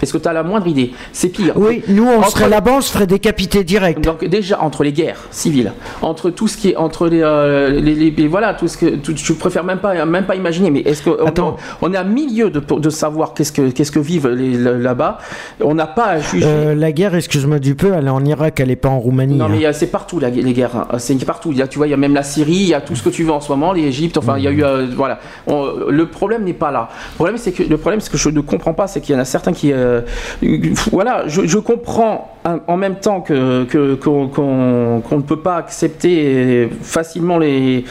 Est-ce 0.06 0.14
que 0.14 0.18
tu 0.20 0.28
as 0.30 0.34
la 0.34 0.43
moindre 0.43 0.68
idée 0.68 0.91
C'est 1.14 1.30
pire. 1.30 1.53
Oui, 1.56 1.82
nous, 1.88 2.06
on 2.06 2.20
Entre- 2.20 2.30
serait 2.38 2.47
là-bas, 2.49 2.74
on 2.78 2.82
se 2.82 2.91
ferait 2.93 3.08
décapiter 3.08 3.64
direct. 3.64 4.03
Donc 4.03 4.24
déjà 4.24 4.62
entre 4.62 4.84
les 4.84 4.93
guerres 4.93 5.20
civiles, 5.32 5.74
entre 6.03 6.30
tout 6.30 6.47
ce 6.47 6.58
qui 6.58 6.70
est 6.70 6.76
entre 6.76 7.08
les, 7.08 7.22
euh, 7.24 7.70
les, 7.72 7.95
les- 7.95 8.12
les- 8.12 8.28
voilà 8.28 8.53
tout 8.53 8.68
ce 8.68 8.78
que 8.78 8.95
tout- 8.97 9.16
je 9.18 9.34
préfère 9.34 9.64
même 9.64 9.80
pas 9.80 10.06
même 10.06 10.26
pas 10.26 10.36
imaginer. 10.36 10.70
Mais 10.70 10.82
est-ce 10.82 11.01
que 11.01 11.10
on, 11.41 11.56
on 11.82 11.93
est 11.93 11.97
à 11.97 12.03
milieu 12.03 12.49
de, 12.51 12.60
de 12.60 12.89
savoir 12.89 13.34
qu'est-ce 13.34 13.51
que 13.51 13.72
qu'est-ce 13.72 13.91
que 13.91 13.99
vivent 13.99 14.28
là-bas 14.28 15.18
On 15.62 15.74
n'a 15.74 15.88
pas 15.88 16.06
à 16.06 16.20
juger. 16.20 16.45
Euh, 16.47 16.76
la 16.76 16.91
guerre, 16.91 17.16
excuse-moi 17.16 17.60
du 17.60 17.76
peu, 17.76 17.93
elle 17.97 18.06
est 18.08 18.10
en 18.10 18.24
Irak, 18.24 18.60
elle 18.60 18.72
est 18.72 18.76
pas 18.76 18.89
en 18.89 18.99
Roumanie. 18.99 19.36
Non, 19.38 19.45
hein. 19.45 19.49
mais 19.51 19.66
a- 19.66 19.74
c'est 19.74 19.88
partout 19.88 20.20
la- 20.20 20.30
les 20.30 20.53
guerres. 20.53 20.76
hein. 20.76 20.97
C'est 20.97 21.16
partout. 21.26 21.51
Il 21.51 21.58
y 21.58 21.62
a, 21.62 21.68
tu 21.68 21.78
vois, 21.78 21.88
il 21.88 21.91
y 21.91 21.93
a 21.93 21.97
même 21.97 22.14
la 22.14 22.24
Syrie, 22.24 22.51
il 22.53 22.68
y 22.70 22.74
a 22.74 22.82
tout 22.82 22.95
ce 22.95 23.03
que 23.03 23.10
tu 23.10 23.24
veux 23.24 23.32
en 23.32 23.39
ce 23.41 23.51
moment, 23.51 23.74
l'Égypte. 23.74 24.18
Enfin, 24.18 24.38
il 24.38 24.43
y 24.43 24.47
a 24.47 24.51
eu, 24.51 24.64
euh, 24.64 24.86
voilà. 24.95 25.20
On- 25.47 25.68
le 25.89 26.06
problème 26.08 26.43
n'est 26.43 26.53
pas 26.53 26.72
là. 26.72 26.89
Le 27.14 27.16
problème, 27.16 27.38
c'est 27.38 27.51
que 27.51 27.64
le 27.64 27.78
problème, 27.78 27.99
c'est 28.01 28.12
que 28.12 28.18
je 28.18 28.30
ne 28.30 28.41
comprends 28.41 28.74
pas, 28.74 28.88
c'est 28.88 29.01
qu'il 29.01 29.16
y 29.16 29.18
en 29.18 29.22
a 29.22 29.26
certains 29.26 29.53
qui, 29.53 29.72
euh, 29.72 29.95
voilà, 30.91 31.24
je, 31.28 31.46
je 31.46 31.58
comprends 31.58 32.36
en- 32.68 32.78
même 32.78 32.96
temps 32.96 33.22
que 33.22 33.64
que- 33.66 33.96
qu'on 33.96 34.28
qu'on- 34.28 35.02
qu'on 35.08 35.18
ne 35.18 35.22
peut 35.24 35.39
pas 35.39 35.56
accepter 35.58 36.70
facilement 36.82 37.38
les 37.38 37.86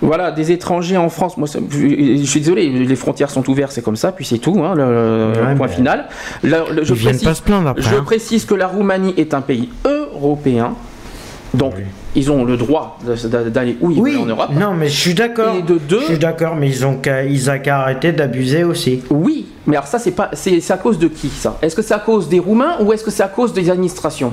voilà, 0.00 0.30
des 0.30 0.52
étrangers 0.52 0.96
en 0.96 1.08
France. 1.08 1.36
Moi, 1.36 1.48
ça- 1.48 1.58
je, 1.70 2.22
suis 2.24 2.38
désolé, 2.38 2.68
les 2.68 2.94
frontières 2.96 3.30
sont 3.30 3.48
ouvertes, 3.50 3.72
c'est 3.72 3.82
comme 3.82 3.96
ça, 3.96 4.12
puis 4.12 4.24
c'est 4.24 4.38
tout, 4.38 4.62
hein, 4.62 4.74
le, 4.76 5.56
point 5.56 5.66
final. 5.66 6.06
Là, 6.44 6.64
le- 6.72 6.84
je 6.84 6.94
ils 6.94 6.98
viennent 7.00 7.18
pas 7.18 7.34
se 7.34 7.42
plaindre 7.42 7.68
après, 7.68 7.82
Je 7.82 7.96
hein. 7.96 8.02
précise 8.04 8.44
que 8.44 8.54
la 8.54 8.68
Roumanie 8.68 9.12
est 9.16 9.34
un 9.34 9.40
pays 9.40 9.70
européen, 9.84 10.74
donc 11.52 11.74
ils 12.16 12.30
ont 12.32 12.44
le 12.44 12.56
droit 12.56 12.98
d'aller 13.52 13.76
où 13.80 13.90
ils 13.90 14.00
Oui, 14.00 14.12
veulent 14.12 14.22
en 14.22 14.26
Europe. 14.26 14.50
non, 14.58 14.74
mais 14.74 14.88
je 14.88 14.98
suis 14.98 15.14
d'accord. 15.14 15.54
Et 15.56 15.62
de 15.62 15.78
deux, 15.78 16.00
Je 16.00 16.04
suis 16.06 16.18
d'accord, 16.18 16.56
mais 16.56 16.68
ils 16.68 16.84
ont 16.86 16.96
qu'à 16.96 17.24
ils 17.24 17.50
ont 17.50 17.58
qu'à 17.58 17.80
arrêter 17.80 18.12
d'abuser 18.12 18.64
aussi. 18.64 19.02
oui, 19.10 19.46
mais 19.66 19.76
alors 19.76 19.86
ça, 19.86 19.98
c'est 19.98 20.12
pas, 20.12 20.30
c'est 20.32 20.60
c'est 20.60 20.72
à 20.72 20.78
cause 20.78 20.98
de 20.98 21.08
qui 21.08 21.28
ça? 21.28 21.58
Est-ce 21.62 21.76
que 21.76 21.82
c'est 21.82 21.94
à 21.94 21.98
cause 21.98 22.28
des 22.28 22.38
Roumains 22.38 22.76
ou 22.80 22.92
est-ce 22.92 23.04
que 23.04 23.10
c'est 23.10 23.22
à 23.22 23.28
cause 23.28 23.52
des 23.52 23.70
administrations? 23.70 24.32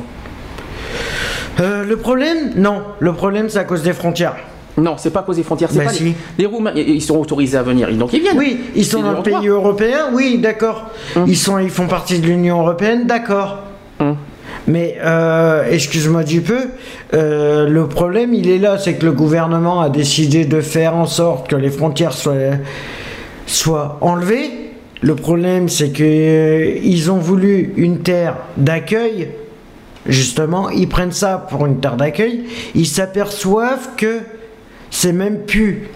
Euh, 1.60 1.84
le 1.86 1.98
problème 1.98 2.52
Non, 2.56 2.82
le 3.00 3.14
problème 3.14 3.50
c'est 3.50 3.60
à 3.60 3.64
cause 3.64 3.82
des 3.84 3.94
frontières. 3.94 4.36
Non, 4.78 4.96
c'est 4.98 5.10
pas 5.12 5.22
à 5.22 5.24
cause 5.24 5.38
des 5.38 5.44
frontières. 5.44 5.70
C'est 5.72 5.78
Bah 5.80 5.86
pas 5.86 5.92
si. 5.94 6.04
les, 6.04 6.16
les 6.40 6.46
Roumains, 6.46 6.74
ils 6.76 7.02
sont 7.02 7.18
autorisés 7.18 7.58
à 7.58 7.64
venir, 7.64 7.90
donc 7.96 8.12
ils 8.12 8.22
viennent. 8.22 8.38
Oui, 8.38 8.60
ils 8.76 8.84
sont 8.86 9.02
dans 9.02 9.14
le 9.14 9.22
pays 9.24 9.34
droit. 9.34 9.46
européen, 9.48 10.10
oui, 10.14 10.38
d'accord. 10.38 10.90
Ils 11.28 11.38
sont, 11.38 11.60
ils 11.60 11.70
font 11.70 11.88
partie 11.88 12.20
de 12.20 12.26
l'Union 12.28 12.60
européenne, 12.60 13.06
d'accord. 13.08 13.60
Hum. 14.02 14.18
Mais 14.68 14.98
euh, 15.04 15.64
excuse-moi 15.70 16.24
du 16.24 16.42
peu, 16.42 16.70
euh, 17.14 17.70
le 17.70 17.88
problème 17.88 18.34
il 18.34 18.50
est 18.50 18.58
là, 18.58 18.78
c'est 18.80 18.96
que 18.96 19.06
le 19.06 19.12
gouvernement 19.12 19.82
a 19.82 19.90
décidé 19.90 20.46
de 20.46 20.60
faire 20.60 20.96
en 20.96 21.06
sorte 21.06 21.48
que 21.50 21.56
les 21.56 21.70
frontières 21.70 22.14
soient, 22.14 22.58
soient 23.46 24.00
enlevées. 24.02 24.50
Le 25.02 25.16
problème 25.16 25.70
c'est 25.70 25.90
que 25.90 26.04
euh, 26.04 27.12
ont 27.12 27.20
voulu 27.20 27.74
une 27.78 28.00
terre 28.00 28.38
d'accueil. 28.58 29.30
Justement, 30.08 30.70
ils 30.70 30.88
prennent 30.88 31.12
ça 31.12 31.48
pour 31.50 31.66
une 31.66 31.80
terre 31.80 31.96
d'accueil. 31.96 32.46
Ils 32.76 32.88
s'aperçoivent 32.88 33.90
que 33.98 34.20
c'est 34.90 35.14
même 35.14 35.46
plus 35.46 35.90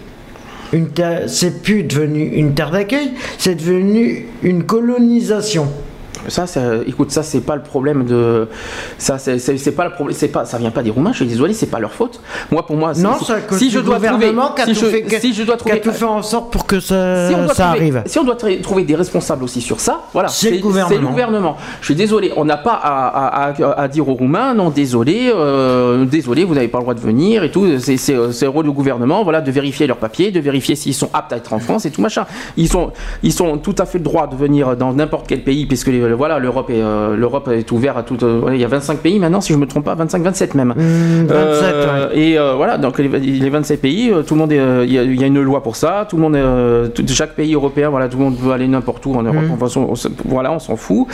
une 0.72 0.88
c'est 1.26 1.62
plus 1.62 1.82
devenu 1.82 2.24
une 2.24 2.54
terre 2.54 2.70
d'accueil, 2.70 3.12
c'est 3.38 3.56
devenu 3.56 4.26
une 4.42 4.62
colonisation. 4.62 5.66
Ça, 6.28 6.46
ça, 6.46 6.60
écoute, 6.86 7.10
ça 7.10 7.22
c'est 7.22 7.40
pas 7.40 7.56
le 7.56 7.62
problème 7.62 8.04
de, 8.04 8.48
ça 8.98 9.18
c'est 9.18 9.70
pas 9.74 9.84
le 9.86 9.92
problème, 9.92 10.16
c'est 10.18 10.28
pas, 10.28 10.44
ça 10.44 10.58
vient 10.58 10.70
pas 10.70 10.82
des 10.82 10.90
Roumains. 10.90 11.12
Je 11.12 11.18
suis 11.18 11.26
désolé, 11.26 11.54
c'est 11.54 11.66
pas 11.70 11.78
leur 11.80 11.92
faute. 11.92 12.20
Moi, 12.50 12.64
pour 12.66 12.76
moi, 12.76 12.94
c'est- 12.94 13.02
Non, 13.02 13.14
si 13.58 13.70
je 13.70 13.78
dois 13.86 13.94
trouver, 14.12 14.26
si 14.64 14.74
je, 14.74 14.80
fait- 14.90 15.20
si 15.20 15.32
je 15.34 15.42
dois 15.42 15.56
trouver, 15.56 15.76
tout 15.80 15.92
fait 15.92 16.04
en 16.04 16.22
sorte 16.22 16.52
pour 16.52 16.66
que 16.66 16.78
ça, 16.80 17.28
si 17.28 17.34
on 17.34 17.44
doit 17.44 17.54
ça 17.54 17.64
trouver, 17.64 17.78
arrive. 17.80 18.02
si 18.06 18.18
on 18.18 18.24
doit 18.24 18.36
trouver 18.62 18.84
des 18.84 18.94
responsables 18.94 19.42
aussi 19.44 19.60
sur 19.60 19.80
ça, 19.80 20.02
voilà, 20.12 20.28
C'est 20.88 20.94
le 20.96 21.06
gouvernement. 21.08 21.56
Je 21.80 21.86
suis 21.86 21.94
désolé, 21.94 22.32
on 22.36 22.44
n'a 22.44 22.56
pas 22.58 22.74
à, 22.74 23.48
à- 23.48 23.50
à- 23.52 23.80
à 23.82 23.88
dire 23.88 24.08
aux 24.08 24.14
Roumains, 24.14 24.54
non, 24.54 24.70
désolé, 24.70 25.30
euh, 25.34 26.04
désolé, 26.04 26.44
vous 26.44 26.54
n'avez 26.54 26.68
pas 26.68 26.78
le 26.78 26.84
droit 26.84 26.94
de 26.94 27.00
venir 27.00 27.42
et 27.44 27.50
tout. 27.50 27.66
C'est 27.78 28.06
le 28.14 28.48
rôle 28.48 28.64
du 28.66 28.72
gouvernement, 28.72 29.22
voilà, 29.24 29.40
de 29.40 29.50
vérifier 29.50 29.86
leurs 29.86 29.96
papiers, 29.96 30.30
de 30.30 30.40
vérifier 30.40 30.74
s'ils 30.76 30.94
sont 30.94 31.10
aptes 31.12 31.32
à 31.32 31.36
être 31.36 31.52
en 31.52 31.58
France 31.58 31.86
et 31.86 31.90
tout 31.90 32.02
machin. 32.02 32.26
Ils 32.56 32.68
sont, 32.68 32.92
ils 33.22 33.32
sont 33.32 33.58
tout 33.58 33.74
à 33.78 33.86
fait 33.86 33.98
le 33.98 34.04
droit 34.04 34.26
de 34.26 34.36
venir 34.36 34.76
dans 34.76 34.92
n'importe 34.92 35.26
quel 35.26 35.42
pays, 35.42 35.66
puisque 35.66 35.88
les- 35.88 36.09
voilà, 36.14 36.38
l'Europe 36.38 36.70
est, 36.70 36.82
euh, 36.82 37.16
l'Europe 37.16 37.48
est 37.48 37.70
ouverte 37.72 37.98
à 37.98 38.02
tout. 38.02 38.16
euh, 38.24 38.50
il 38.52 38.60
y 38.60 38.64
a 38.64 38.68
25 38.68 38.98
pays 38.98 39.18
maintenant, 39.18 39.40
si 39.40 39.52
je 39.52 39.58
me 39.58 39.66
trompe 39.66 39.84
pas, 39.84 39.94
25, 39.94 40.22
27 40.22 40.54
même. 40.54 40.74
Hmm, 40.76 41.26
27, 41.26 41.30
Euh, 41.30 42.08
ouais. 42.10 42.18
Et 42.18 42.38
euh, 42.38 42.54
voilà, 42.54 42.78
donc 42.78 42.98
les, 42.98 43.08
les 43.08 43.50
27 43.50 43.80
pays, 43.80 44.10
euh, 44.10 44.22
tout 44.22 44.34
le 44.34 44.40
monde, 44.40 44.52
euh, 44.52 44.84
il 44.86 44.92
y, 44.92 44.98
a- 44.98 45.02
il 45.02 45.20
y 45.20 45.24
a 45.24 45.26
une 45.26 45.40
loi 45.42 45.62
pour 45.62 45.76
ça. 45.76 46.06
Tout 46.08 46.16
le 46.16 46.22
monde, 46.22 46.36
euh, 46.36 46.88
tout- 46.88 47.04
chaque 47.08 47.34
pays 47.34 47.54
européen, 47.54 47.88
voilà, 47.90 48.08
tout 48.08 48.18
le 48.18 48.24
monde 48.24 48.36
peut 48.38 48.50
aller 48.52 48.68
n'importe 48.68 49.04
où 49.06 49.14
en 49.14 49.22
Europe. 49.22 49.44
Enfin, 49.60 49.80
on, 49.80 49.94
voilà, 50.28 50.52
on 50.52 50.58
s'en 50.58 50.76
fout. 50.76 51.06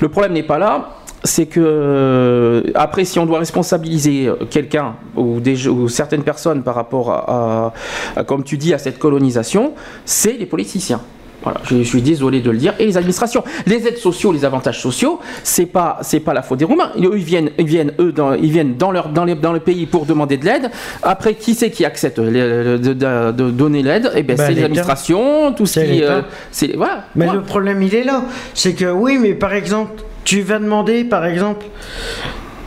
Le 0.00 0.08
problème 0.08 0.32
n'est 0.32 0.42
pas 0.42 0.58
là. 0.58 0.90
C'est 1.26 1.46
que 1.46 1.58
euh, 1.58 2.60
après, 2.74 3.04
si 3.06 3.18
on 3.18 3.24
doit 3.24 3.38
responsabiliser 3.38 4.26
euh, 4.28 4.34
quelqu'un 4.50 4.94
ou, 5.16 5.40
des, 5.40 5.66
ou 5.68 5.88
certaines 5.88 6.22
personnes 6.22 6.62
par 6.62 6.74
rapport 6.74 7.10
à, 7.10 7.72
à- 8.16 8.20
à, 8.20 8.24
comme 8.24 8.44
tu 8.44 8.58
dis, 8.58 8.74
à 8.74 8.78
cette 8.78 8.98
colonisation, 8.98 9.72
c'est 10.04 10.34
les 10.38 10.44
politiciens. 10.44 11.00
Voilà, 11.44 11.60
je 11.64 11.82
suis 11.82 12.00
désolé 12.02 12.40
de 12.40 12.50
le 12.50 12.56
dire. 12.56 12.72
Et 12.78 12.86
les 12.86 12.96
administrations, 12.96 13.44
les 13.66 13.86
aides 13.86 13.98
sociaux, 13.98 14.32
les 14.32 14.44
avantages 14.46 14.80
sociaux, 14.80 15.20
c'est 15.42 15.66
pas 15.66 15.98
c'est 16.00 16.20
pas 16.20 16.32
la 16.32 16.42
faute 16.42 16.58
des 16.58 16.64
Roumains. 16.64 16.90
Ils 16.96 17.08
viennent 17.16 17.50
ils 17.58 17.66
viennent 17.66 17.92
eux 18.00 18.12
dans, 18.12 18.32
ils 18.32 18.50
viennent 18.50 18.76
dans 18.76 18.90
leur 18.90 19.10
dans 19.10 19.24
les 19.26 19.34
dans 19.34 19.52
le 19.52 19.60
pays 19.60 19.84
pour 19.86 20.06
demander 20.06 20.38
de 20.38 20.46
l'aide. 20.46 20.70
Après, 21.02 21.34
qui 21.34 21.54
c'est 21.54 21.70
qui 21.70 21.84
accepte 21.84 22.18
de, 22.18 22.76
de- 22.78 23.32
de 23.32 23.50
donner 23.50 23.82
l'aide? 23.82 24.10
Eh 24.14 24.22
ben, 24.22 24.36
c'est 24.38 24.52
les 24.52 24.64
administrations, 24.64 25.52
tout 25.52 25.66
ce 25.66 25.80
qui 25.80 26.02
euh, 26.02 26.22
c'est 26.50 26.74
voilà. 26.76 27.04
Mais 27.14 27.26
le 27.30 27.42
problème, 27.42 27.82
il 27.82 27.94
est 27.94 28.04
là. 28.04 28.22
C'est 28.54 28.72
que 28.72 28.90
oui, 28.90 29.18
mais 29.20 29.34
par 29.34 29.52
exemple, 29.52 30.02
tu 30.24 30.40
vas 30.40 30.58
demander, 30.58 31.04
par 31.04 31.26
exemple, 31.26 31.66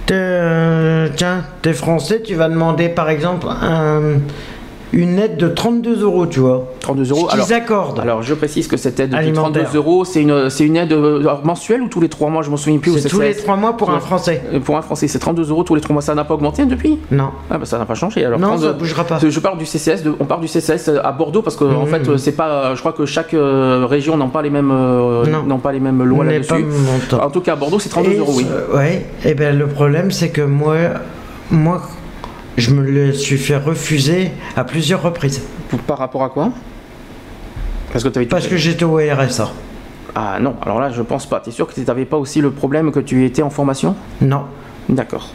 t'es, 0.06 0.14
euh, 0.16 1.10
tiens, 1.16 1.44
t'es 1.64 1.74
français, 1.74 2.22
tu 2.22 2.36
vas 2.36 2.48
demander, 2.50 2.90
par 2.90 3.10
exemple, 3.10 3.48
un- 3.50 4.20
une 4.94 5.20
aide 5.20 5.38
de 5.38 5.48
32 5.48 6.04
euros, 6.04 6.26
tu 6.28 6.40
vois. 6.40 6.68
32 6.80 7.12
euros. 7.12 7.28
Qu'ils 7.28 7.54
accordent. 7.54 8.00
alors, 8.00 8.22
je 8.24 8.34
précise 8.34 8.68
que 8.68 8.78
cette 8.78 9.00
aide 9.00 9.10
de 9.12 9.16
Alimentaire. 9.16 9.64
32 9.66 9.78
euros, 9.78 10.06
c'est 10.06 10.22
une 10.22 10.50
c'est 10.50 10.64
une 10.66 10.78
aide 10.78 10.94
euh, 10.94 11.24
mensuelle 11.44 11.82
ou 11.82 11.88
tous 11.90 12.00
les 12.00 12.10
trois 12.10 12.30
mois, 12.30 12.42
je 12.42 12.50
m'en 12.50 12.58
souviens 12.58 12.80
plus. 12.80 12.98
C'est 13.00 13.10
tous 13.10 13.20
les 13.20 13.34
c'est- 13.34 13.44
3 13.44 13.56
mois 13.58 13.76
pour 13.76 13.90
un. 13.90 14.00
Français. 14.00 14.42
Euh, 14.54 14.60
Pour 14.60 14.78
un 14.78 14.82
Français, 14.82 15.08
c'est 15.08 15.20
32 15.20 15.50
euros 15.50 15.64
tous 15.64 15.76
les 15.76 15.82
trois 15.82 15.94
mois. 15.94 16.02
Ça 16.02 16.16
n'a 16.16 16.24
pas 16.24 16.34
augmenté 16.36 16.66
depuis? 16.66 16.98
Non. 17.12 17.30
Ah 17.50 17.58
bah 17.58 17.66
ça 17.66 17.78
n'a 17.78 17.86
pas 17.86 17.96
changé. 17.96 18.24
Alors, 18.24 18.40
Non, 18.40 18.48
32 18.50 18.68
ça 18.68 18.74
bougera 18.74 19.04
pas. 19.04 19.20
Je 19.28 19.40
parle 19.40 19.58
du 19.58 19.66
CCS, 19.66 20.04
de- 20.04 20.14
on 20.20 20.26
parle 20.26 20.42
du 20.42 20.48
CCS 20.48 20.90
à 21.04 21.12
Bordeaux 21.12 21.42
parce 21.42 21.56
que 21.58 21.66
en 21.66 21.86
Mhm. 21.86 21.88
fait 21.88 22.08
euh, 22.10 22.18
c'est 22.18 22.32
pas, 22.32 22.74
je 22.76 22.80
crois 22.80 22.94
que 22.94 23.06
chaque 23.06 23.34
euh, 23.34 23.86
région 23.90 24.16
n'a 24.18 24.26
pas 24.28 24.42
les 24.42 24.50
mêmes, 24.50 24.72
euh, 24.72 25.26
Non. 25.26 25.58
pas 25.58 25.72
les 25.74 25.80
mêmes 25.80 26.02
lois 26.04 26.24
là-dessus. 26.24 26.66
En 27.22 27.30
tout 27.30 27.42
cas 27.42 27.54
à 27.54 27.56
Bordeaux 27.56 27.80
c'est 27.80 27.90
32 27.90 28.12
Et 28.12 28.18
euros, 28.18 28.34
oui. 28.38 28.46
Ouais, 28.74 29.06
et 29.26 29.34
ben 29.34 29.58
le 29.58 29.68
problème 29.68 30.12
c'est 30.12 30.30
que 30.30 30.42
moi, 30.42 30.76
moi, 31.52 31.82
je 32.58 32.72
me 32.72 32.82
le 32.84 33.14
suis 33.14 33.38
fait 33.38 33.58
refuser 33.58 34.32
à 34.56 34.64
plusieurs 34.64 35.02
reprises. 35.02 35.42
Pour- 35.70 35.80
Par 35.80 35.98
rapport 35.98 36.24
à 36.24 36.30
quoi? 36.30 36.50
Parce 37.92 38.48
que 38.48 38.58
j'étais 38.58 38.84
au 38.86 38.98
RSA. 38.98 39.50
Ah 40.16 40.38
non, 40.42 40.56
alors 40.62 40.80
là 40.80 40.90
je 40.90 41.02
pense 41.02 41.26
pas. 41.28 41.40
T'es 41.40 41.52
sûr 41.52 41.68
que 41.68 41.74
tu 41.74 41.82
n'avais 41.82 42.06
pas 42.06 42.18
aussi 42.18 42.42
le 42.42 42.52
problème 42.52 42.92
que 42.92 43.00
tu 43.00 43.26
étais 43.26 43.42
en 43.44 43.50
formation? 43.50 43.96
Non, 44.22 44.44
D'accord. 44.90 45.30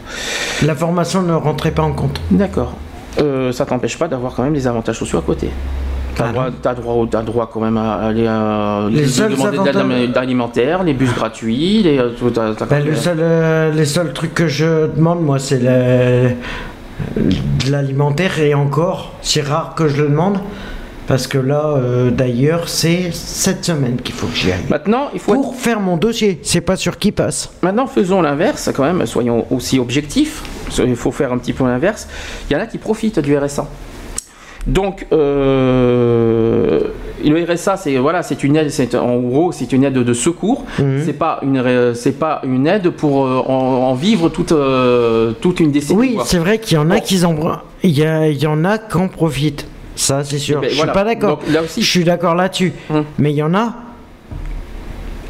la 0.63 0.75
formation 0.75 1.21
ne 1.21 1.33
rentrait 1.33 1.71
pas 1.71 1.83
en 1.83 1.93
compte. 1.93 2.19
D'accord. 2.31 2.73
Euh, 3.21 3.51
ça 3.51 3.65
t'empêche 3.65 3.97
pas 3.97 4.07
d'avoir 4.07 4.33
quand 4.33 4.43
même 4.43 4.53
des 4.53 4.67
avantages 4.67 4.97
sociaux 4.97 5.19
à 5.19 5.21
côté. 5.21 5.49
T'as 6.15 6.25
Ah 6.27 6.31
droit, 6.75 6.75
droit, 7.05 7.21
droit 7.23 7.49
quand 7.51 7.59
même 7.61 7.77
à 7.77 7.93
aller 7.95 8.27
à 8.27 8.87
Les 8.91 9.07
seuls 9.07 9.31
demander 9.31 9.57
de 9.57 9.63
l'aide 9.63 9.75
avantages- 9.77 10.09
d'alimentaire, 10.09 10.83
les 10.83 10.93
bus 10.93 11.13
gratuits, 11.13 11.81
les, 11.83 11.97
euh, 11.97 12.09
tout- 12.17 12.29
t'as- 12.29 12.53
t'as 12.53 12.65
quand 12.65 12.75
Ben, 12.75 12.85
le 12.85 12.95
seul, 12.95 13.17
euh, 13.19 13.71
les 13.71 13.85
seuls 13.85 14.13
trucs 14.13 14.33
que 14.35 14.47
je 14.47 14.87
demande, 14.95 15.21
moi, 15.23 15.39
c'est 15.39 15.59
le- 15.59 16.31
de 17.17 17.71
l'alimentaire 17.71 18.39
et 18.39 18.53
encore, 18.53 19.13
c'est 19.21 19.41
rare 19.41 19.75
que 19.75 19.87
je 19.87 20.01
le 20.01 20.09
demande. 20.09 20.39
Parce 21.05 21.27
que 21.27 21.37
là, 21.37 21.65
euh, 21.75 22.11
d'ailleurs, 22.11 22.69
c'est 22.69 23.09
cette 23.11 23.65
semaine 23.65 23.97
qu'il 23.97 24.15
faut 24.15 24.27
que 24.27 24.35
j'y 24.35 24.53
aille. 24.53 24.63
Maintenant, 24.69 25.09
il 25.13 25.19
faut 25.19 25.33
être- 25.33 25.41
Pour 25.41 25.55
faire 25.57 25.81
mon 25.81 25.97
dossier, 25.97 26.39
c'est 26.43 26.61
pas 26.61 26.77
sûr 26.77 26.97
qui 26.97 27.11
passe. 27.11 27.49
Maintenant, 27.61 27.87
faisons 27.87 28.21
l'inverse, 28.21 28.69
quand 28.73 28.83
même, 28.85 29.05
soyons 29.05 29.45
aussi 29.51 29.79
objectifs. 29.79 30.43
Il 30.77 30.95
faut 30.95 31.11
faire 31.11 31.33
un 31.33 31.37
petit 31.39 31.51
peu 31.51 31.65
l'inverse. 31.65 32.07
Il 32.49 32.53
y 32.53 32.55
en 32.55 32.59
a 32.61 32.67
qui 32.67 32.77
profitent 32.77 33.19
du 33.19 33.37
RSA. 33.37 33.67
Donc, 34.65 35.05
euh, 35.11 36.79
le 37.23 37.43
RSA, 37.53 37.77
c'est 37.77 37.97
voilà, 37.97 38.23
c'est 38.23 38.43
une 38.43 38.55
aide, 38.55 38.69
c'est 38.69 38.95
en 38.95 39.17
gros, 39.19 39.51
c'est 39.51 39.71
une 39.73 39.83
aide 39.83 39.93
de 39.93 40.13
secours. 40.13 40.65
Mhm. 40.79 41.01
C'est 41.05 41.13
pas 41.13 41.39
une, 41.43 41.93
c'est 41.95 42.17
pas 42.17 42.41
une 42.45 42.65
aide 42.67 42.89
pour 42.91 43.25
euh, 43.25 43.41
en, 43.45 43.51
en 43.89 43.93
vivre 43.93 44.29
toute 44.29 44.51
euh, 44.51 45.31
toute 45.41 45.59
une 45.59 45.71
décennie. 45.71 45.99
Oui, 45.99 46.17
c'est 46.25 46.37
vrai 46.37 46.59
qu'il 46.59 46.75
y 46.75 46.79
en 46.79 46.89
a 46.91 46.99
qui 46.99 47.23
en 47.25 47.35
il 47.83 47.91
y, 47.91 48.03
a- 48.05 48.29
il 48.29 48.41
y 48.41 48.47
en 48.47 48.63
a 48.63 48.77
qui 48.77 48.95
en 48.97 49.07
profitent. 49.09 49.67
Ça, 49.95 50.23
c'est 50.23 50.37
sûr. 50.39 50.59
Eh 50.63 50.67
ben, 50.67 50.69
je 50.71 50.75
voilà. 50.77 50.91
suis 50.93 50.99
pas 50.99 51.05
d'accord. 51.05 51.37
Donc, 51.39 51.49
là 51.53 51.61
aussi- 51.61 51.81
Je 51.81 51.89
suis 51.89 52.03
d'accord 52.03 52.33
là-dessus. 52.35 52.71
Hum. 52.89 53.03
Mais 53.19 53.31
il 53.31 53.35
y 53.35 53.43
en 53.43 53.53
a. 53.53 53.73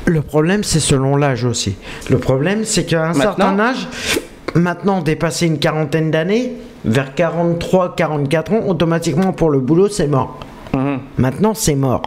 Le 0.06 0.22
problème, 0.22 0.64
c'est 0.64 0.80
selon 0.80 1.16
l'âge 1.16 1.44
aussi. 1.46 1.76
Le 2.10 2.18
problème, 2.20 2.62
c'est 2.66 2.84
qu'à 2.86 3.04
un 3.06 3.08
Maintenant- 3.14 3.22
certain 3.22 3.60
âge, 3.60 3.88
maintenant 4.54 5.02
dépasser 5.02 5.48
une 5.48 5.58
quarantaine 5.60 6.12
d'années, 6.12 6.54
vers 6.86 7.16
43, 7.16 7.96
44 7.96 8.54
ans, 8.54 8.68
automatiquement 8.68 9.34
pour 9.34 9.50
le 9.50 9.60
boulot, 9.60 9.88
c'est 9.88 10.08
mort. 10.08 10.40
Mhm. 10.74 11.00
Maintenant, 11.18 11.54
c'est 11.54 11.76
mort. 11.76 12.02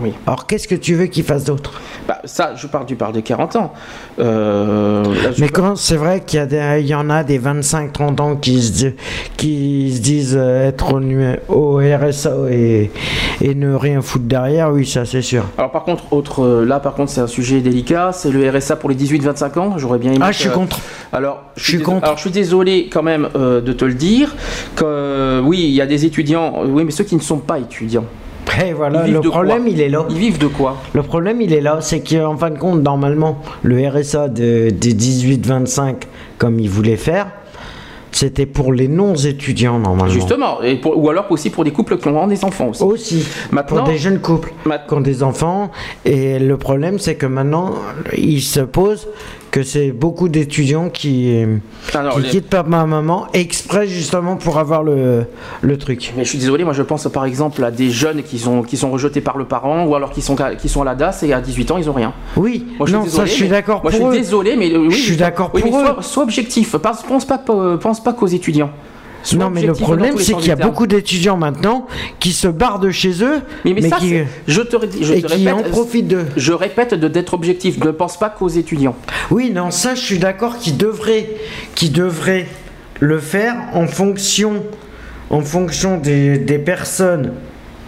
Oui. 0.00 0.12
Alors, 0.26 0.46
qu'est-ce 0.46 0.66
que 0.66 0.74
tu 0.74 0.94
veux 0.94 1.06
qu'il 1.06 1.22
fasse 1.24 1.44
d'autre? 1.44 1.80
Bah, 2.08 2.18
ça, 2.24 2.54
je 2.56 2.66
parle 2.66 2.84
du 2.86 2.96
parle 2.96 3.12
de 3.14 3.20
40 3.20 3.56
ans. 3.56 3.72
Euh, 4.18 5.02
là, 5.04 5.30
Mais 5.38 5.48
parle- 5.48 5.50
quand 5.52 5.76
c'est 5.76 5.96
vrai 5.96 6.20
qu'il 6.24 6.38
y, 6.38 6.42
a 6.42 6.46
des- 6.46 6.80
il 6.80 6.86
y 6.86 6.94
en 6.94 7.10
a 7.10 7.22
des 7.24 7.38
25-30 7.38 8.20
ans 8.20 8.36
qui 8.36 8.60
se, 8.62 8.72
di- 8.72 8.94
qui 9.36 9.92
se 9.96 10.00
disent 10.00 10.36
euh, 10.36 10.68
être 10.68 11.00
au, 11.48 11.76
RSA 11.78 12.34
et, 12.50 12.90
et 13.40 13.54
ne 13.54 13.74
rien 13.74 14.00
foutre 14.02 14.24
derrière, 14.24 14.72
oui, 14.72 14.86
ça 14.86 15.04
c'est 15.04 15.22
sûr. 15.22 15.44
Alors 15.58 15.70
par 15.70 15.84
contre, 15.84 16.12
autre, 16.12 16.44
euh, 16.44 16.64
là 16.64 16.80
par 16.80 16.94
contre 16.94 17.10
c'est 17.12 17.20
un 17.20 17.26
sujet 17.26 17.60
délicat, 17.60 18.10
c'est 18.12 18.30
le 18.30 18.48
RSA 18.50 18.76
pour 18.76 18.90
les 18.90 18.96
18-25 18.96 19.58
ans. 19.58 19.74
J'aurais 19.78 19.98
bien 19.98 20.10
aimé. 20.12 20.20
Ah, 20.22 20.28
que- 20.28 20.34
je 20.34 20.40
suis 20.40 20.50
contre. 20.50 20.80
Alors, 21.12 21.42
Je 21.56 21.64
suis 21.64 21.82
contre. 21.82 22.04
Alors 22.04 22.16
je 22.16 22.22
suis 22.22 22.30
désolé 22.30 22.88
quand 22.92 23.02
même 23.02 23.28
euh, 23.36 23.60
de 23.60 23.72
te 23.72 23.84
le 23.84 23.94
dire 23.94 24.34
que 24.76 24.84
euh, 24.84 25.40
oui, 25.42 25.60
il 25.62 25.70
y 25.74 25.80
a 25.80 25.86
des 25.86 26.04
étudiants, 26.04 26.62
oui, 26.66 26.84
mais 26.84 26.90
ceux 26.90 27.04
qui 27.04 27.16
ne 27.16 27.20
sont 27.20 27.38
pas 27.38 27.58
étudiants, 27.58 28.04
Et 28.64 28.72
voilà, 28.72 29.06
Ils 29.06 29.14
le 29.14 29.20
problème 29.20 29.66
il 29.66 29.80
est 29.80 29.88
là. 29.88 30.04
ils 30.10 30.16
vivent 30.16 30.38
de 30.38 30.46
quoi 30.46 30.76
Le 30.92 31.02
problème 31.02 31.40
il 31.40 31.52
est 31.52 31.60
là, 31.60 31.78
c'est 31.80 32.00
qu'en 32.00 32.36
fin 32.36 32.50
de 32.50 32.58
compte, 32.58 32.82
normalement, 32.82 33.38
le 33.62 33.88
RSA 33.88 34.28
de, 34.28 34.70
des 34.70 34.94
18-25, 34.94 35.94
comme 36.38 36.60
il 36.60 36.68
voulait 36.68 36.96
faire, 36.96 37.26
c'était 38.12 38.46
pour 38.46 38.72
les 38.72 38.86
non-étudiants 38.86 39.78
normalement. 39.80 40.12
Justement, 40.12 40.62
et 40.62 40.76
pour- 40.76 40.96
ou 40.96 41.10
alors 41.10 41.26
aussi 41.30 41.50
pour 41.50 41.64
des 41.64 41.72
couples 41.72 41.96
qui 41.98 42.06
ont 42.06 42.26
des 42.28 42.44
enfants 42.44 42.68
aussi. 42.68 42.82
Aussi, 42.84 43.26
Maintenant- 43.50 43.78
pour 43.82 43.88
des 43.88 43.98
jeunes 43.98 44.20
couples 44.20 44.52
qui 44.88 44.94
ont 44.94 45.00
des 45.00 45.22
enfants. 45.24 45.70
Et 46.04 46.38
le 46.38 46.56
problème, 46.56 46.98
c'est 47.00 47.16
que 47.16 47.26
maintenant, 47.26 47.72
il 48.16 48.40
se 48.40 48.60
pose 48.60 49.08
que 49.54 49.62
c'est 49.62 49.92
beaucoup 49.92 50.28
d'étudiants 50.28 50.88
qui, 50.90 51.32
Alors, 51.94 52.16
qui 52.16 52.22
les- 52.22 52.28
quittent 52.28 52.50
papa 52.50 52.86
maman 52.86 53.28
exprès 53.34 53.86
justement 53.86 54.34
pour 54.34 54.58
avoir 54.58 54.82
le, 54.82 55.26
le 55.62 55.78
truc. 55.78 56.12
Mais 56.16 56.24
je 56.24 56.30
suis 56.30 56.38
désolé, 56.38 56.64
moi 56.64 56.72
je 56.72 56.82
pense 56.82 57.06
par 57.06 57.24
exemple 57.24 57.62
à 57.62 57.70
des 57.70 57.88
jeunes 57.90 58.24
qui 58.24 58.40
sont, 58.40 58.62
qui 58.62 58.76
sont 58.76 58.90
rejetés 58.90 59.20
par 59.20 59.38
le 59.38 59.44
parent 59.44 59.84
ou 59.86 59.94
alors 59.94 60.10
qui 60.10 60.22
sont, 60.22 60.34
qui 60.60 60.68
sont 60.68 60.82
à 60.82 60.84
la 60.84 60.96
DAS 60.96 61.22
et 61.22 61.32
à 61.32 61.40
18 61.40 61.70
ans 61.70 61.78
ils 61.78 61.88
ont 61.88 61.92
rien. 61.92 62.12
Oui, 62.36 62.66
Moi, 62.80 62.88
je 62.88 62.96
non, 62.96 63.02
suis 63.02 63.10
ça 63.12 63.26
je 63.26 63.30
suis 63.30 63.48
d'accord 63.48 63.82
Moi 63.84 63.92
pour 63.92 64.00
je 64.00 64.06
suis 64.08 64.16
eux. 64.18 64.20
désolé, 64.24 64.56
mais 64.56 64.72
euh, 64.72 64.78
oui, 64.88 64.90
Je 64.90 65.02
suis 65.02 65.16
d'accord 65.16 65.52
oui, 65.54 65.62
pour 65.62 65.70
mais 65.70 65.82
eux. 65.82 65.84
sois, 65.86 66.02
sois 66.02 66.22
objectif. 66.24 66.74
Pense, 67.06 67.24
pas, 67.24 67.38
pas- 67.38 67.78
pense 67.80 68.02
pas 68.02 68.12
qu'aux 68.12 68.26
étudiants. 68.26 68.70
Non, 69.36 69.50
mais 69.50 69.62
le 69.62 69.72
problème, 69.72 70.18
c'est 70.18 70.34
qu'il 70.34 70.48
y 70.48 70.52
a 70.52 70.56
beaucoup 70.56 70.86
d'étudiants 70.86 71.36
maintenant 71.36 71.86
qui 72.20 72.32
se 72.32 72.48
barrent 72.48 72.78
de 72.78 72.90
chez 72.90 73.22
eux, 73.22 73.40
Mais, 73.64 73.72
mais 73.72 73.88
ça, 73.88 73.96
qui, 73.96 74.14
je 74.46 74.60
te, 74.60 74.76
je 75.00 75.14
et 75.14 75.22
te 75.22 75.26
qui 75.32 75.50
en 75.50 75.56
répète, 75.56 75.72
profitent 75.72 76.08
d'eux. 76.08 76.26
je 76.36 76.52
répète 76.52 76.94
de 76.94 77.08
d'être 77.08 77.34
objectif. 77.34 77.78
Ne 77.82 77.90
pense 77.90 78.18
pas 78.18 78.28
qu'aux 78.28 78.48
étudiants. 78.48 78.96
Oui, 79.30 79.50
non, 79.50 79.70
ça, 79.70 79.94
je 79.94 80.02
suis 80.02 80.18
d'accord 80.18 80.58
qu'ils 80.58 80.76
devraient, 80.76 82.46
le 83.00 83.18
faire 83.18 83.56
en 83.72 83.86
fonction, 83.86 84.62
en 85.30 85.40
fonction 85.40 85.98
des, 85.98 86.38
des 86.38 86.58
personnes 86.58 87.32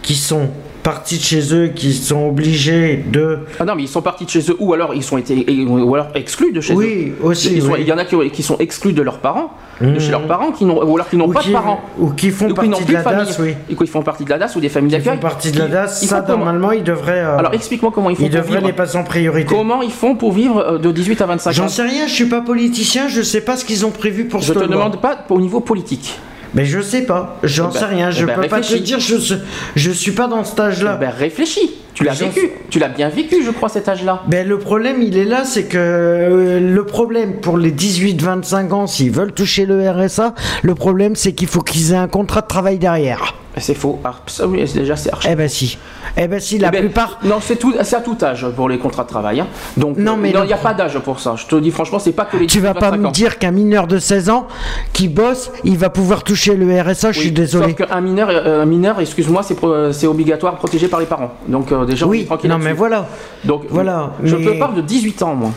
qui 0.01 0.15
sont 0.15 0.49
parties 0.87 1.17
de 1.17 1.21
chez 1.23 1.53
eux, 1.53 1.67
qui 1.67 1.91
sont 1.91 2.27
obligées 2.29 3.03
de. 3.11 3.39
Ah 3.59 3.65
non, 3.65 3.75
mais 3.75 3.83
ils 3.83 3.87
sont 3.89 4.01
partis 4.01 4.23
de 4.23 4.29
chez 4.29 4.39
eux 4.49 4.55
ou 4.57 4.73
alors 4.73 4.93
ils 4.93 5.03
sont 5.03 5.17
été 5.17 5.33
ou 5.67 5.93
alors 5.95 6.07
exclus 6.15 6.53
de 6.53 6.61
chez 6.61 6.73
eux. 6.73 6.77
Oui, 6.77 7.13
aussi. 7.21 7.55
Ils 7.55 7.61
sont- 7.61 7.71
oui. 7.73 7.79
Il 7.81 7.87
y 7.87 7.91
en 7.91 7.97
a 7.97 8.05
qui, 8.05 8.15
qui 8.31 8.41
sont 8.41 8.57
exclus 8.59 8.93
de 8.93 9.01
leurs 9.01 9.17
parents, 9.19 9.51
de 9.81 9.87
Mhm. 9.87 9.99
chez 9.99 10.11
leurs 10.11 10.25
parents, 10.27 10.51
qui 10.53 10.63
n'ont 10.63 10.77
ou 10.81 10.95
alors 10.95 11.09
qui 11.09 11.17
n'ont 11.17 11.27
pas 11.29 11.41
qui, 11.41 11.49
de 11.49 11.53
parents. 11.53 11.81
ou 11.99 12.11
qui 12.11 12.29
font 12.31 12.45
Ou 12.49 12.53
qui 12.53 12.69
n'ont 12.69 12.77
partie 12.77 12.85
de 12.85 12.93
la 12.93 13.01
famille. 13.01 13.25
DAS, 13.25 13.37
oui. 13.41 13.53
Et 13.69 13.75
qu'ils 13.75 13.87
font 13.87 14.01
partie 14.01 14.23
de 14.23 14.29
la 14.29 14.37
DAS 14.37 14.55
ou 14.55 14.61
des 14.61 14.69
familles 14.69 14.91
Qui 14.91 14.97
d'accueil. 14.99 15.15
font 15.15 15.19
partie 15.21 15.51
de 15.51 15.59
la 15.59 15.65
Qui- 15.65 15.71
DAS, 15.71 15.99
ils 16.03 16.07
ça, 16.07 16.21
normalement, 16.25 16.71
ils 16.71 16.83
devraient. 16.83 17.19
euh, 17.19 17.37
Alors 17.37 17.53
explique-moi 17.53 17.91
comment 17.93 18.09
ils 18.09 18.15
font 18.15 18.23
ils 18.23 18.29
pour 18.31 18.39
devraient 18.39 18.55
vivre. 18.59 18.67
les 18.67 18.73
passer 18.73 18.97
en 18.97 19.03
priorité. 19.03 19.53
Comment 19.53 19.81
ils 19.81 19.91
font 19.91 20.15
pour 20.15 20.31
vivre 20.31 20.57
euh, 20.59 20.77
de 20.77 20.89
18 20.93 21.19
à 21.21 21.25
25 21.25 21.49
ans 21.49 21.53
J'en 21.53 21.67
sais 21.67 21.83
rien, 21.83 22.07
je 22.07 22.13
suis 22.13 22.27
pas 22.29 22.39
politicien, 22.39 23.09
je 23.09 23.21
sais 23.21 23.41
pas 23.41 23.57
ce 23.57 23.65
qu'ils 23.65 23.85
ont 23.85 23.91
prévu 23.91 24.23
pour 24.25 24.39
Je 24.41 24.53
te 24.53 24.59
demande 24.63 25.01
pas 25.01 25.17
au 25.29 25.41
niveau 25.41 25.59
politique. 25.59 26.17
Mais 26.57 26.65
je 26.65 26.81
sais 26.81 27.03
pas, 27.03 27.37
j'en 27.43 27.69
Eh 27.69 27.73
ben- 27.73 27.79
sais 27.79 27.85
rien, 27.85 28.09
je 28.09 28.23
eh 28.23 28.25
ben, 28.25 28.33
peux 28.33 28.47
pas 28.47 28.61
te 28.61 28.75
dire, 28.77 28.99
je, 28.99 29.91
suis 29.91 30.11
pas 30.11 30.25
dans 30.25 30.43
cet 30.43 30.59
âge-là. 30.59 30.95
Ben 30.95 31.11
réfléchis. 31.11 31.75
Tu 31.93 32.03
l'as 32.03 32.13
vécu. 32.13 32.49
Tu 32.71 32.79
l'as 32.79 32.87
bien 32.87 33.09
vécu, 33.09 33.43
je 33.45 33.51
crois, 33.51 33.69
cet 33.69 33.87
âge-là. 33.87 34.23
Ben, 34.25 34.47
le 34.47 34.57
problème, 34.57 35.03
il 35.03 35.19
est 35.19 35.25
là, 35.25 35.45
c'est 35.45 35.65
que 35.65 35.77
euh, 35.77 36.59
le 36.59 36.83
problème 36.83 37.41
pour 37.41 37.59
les 37.59 37.71
18-25 37.71 38.71
ans, 38.71 38.87
s'ils 38.87 39.11
veulent 39.11 39.33
toucher 39.33 39.67
le 39.67 39.87
RSA, 39.87 40.33
le 40.63 40.73
problème, 40.73 41.15
c'est 41.15 41.33
qu'il 41.33 41.47
faut 41.47 41.61
qu'ils 41.61 41.91
aient 41.91 41.97
un 41.97 42.07
contrat 42.07 42.41
de 42.41 42.47
travail 42.47 42.79
derrière. 42.79 43.35
C'est 43.59 43.73
faux. 43.73 43.99
Ah, 44.03 44.13
oui, 44.47 44.67
c'est- 44.67 44.79
déjà, 44.79 44.95
c'est 44.95 45.11
archi. 45.11 45.27
Eh 45.31 45.35
ben 45.35 45.47
si. 45.47 45.77
Eh 46.15 46.27
ben 46.27 46.39
si, 46.39 46.57
la 46.57 46.67
Eh 46.67 46.71
ben, 46.71 46.79
plupart. 46.81 47.19
Non, 47.23 47.37
c'est 47.41 47.55
tout, 47.57 47.73
c'est 47.83 47.95
à 47.95 48.01
tout 48.01 48.17
âge 48.21 48.45
pour 48.55 48.69
les 48.69 48.77
contrats 48.77 49.03
de 49.03 49.09
travail. 49.09 49.39
hein. 49.39 49.47
Donc, 49.77 49.97
Non, 49.97 50.13
euh, 50.13 50.15
mais 50.19 50.31
le- 50.31 50.39
il 50.43 50.47
n'y 50.47 50.53
a 50.53 50.57
pas 50.57 50.73
d'âge 50.73 50.97
pour 50.99 51.19
ça. 51.19 51.35
Je 51.35 51.45
te 51.45 51.55
dis 51.55 51.71
franchement, 51.71 51.99
c'est 51.99 52.11
pas 52.11 52.25
que 52.25 52.37
les 52.37 52.47
Tu 52.47 52.59
vas 52.59 52.73
pas 52.73 52.91
18-25 52.91 52.97
me 53.01 53.07
ans. 53.07 53.11
dire 53.11 53.37
qu'un 53.39 53.51
mineur 53.51 53.87
de 53.87 53.99
16 53.99 54.29
ans 54.29 54.47
qui 54.93 55.07
bosse, 55.07 55.51
il 55.63 55.77
va 55.77 55.89
pouvoir 55.89 56.23
toucher 56.23 56.55
le 56.55 56.81
RSA, 56.81 57.11
je 57.11 57.19
suis 57.19 57.31
désolé. 57.31 57.75
Sauf 57.77 57.87
qu'un 57.87 58.01
mineur, 58.01 58.29
euh, 58.29 58.63
un 58.63 58.65
mineur, 58.65 58.99
excuse-moi, 58.99 59.43
c'est 59.43 59.55
pro- 59.55 59.91
c'est 59.91 60.07
obligatoire, 60.07 60.55
protégé 60.57 60.87
par 60.87 60.99
les 60.99 61.05
parents. 61.05 61.31
Donc 61.47 61.71
euh, 61.71 61.85
déjà, 61.85 62.05
on 62.05 62.09
est 62.09 62.11
Oui, 62.11 62.25
tranquille 62.25 62.49
non 62.49 62.57
mais 62.59 62.73
voilà. 62.73 63.07
Donc 63.43 63.63
Voilà, 63.69 64.11
je 64.23 64.35
mais- 64.35 64.45
te 64.45 64.59
parle 64.59 64.75
de 64.75 64.81
18 64.81 65.21
ans, 65.23 65.35
moi. 65.35 65.51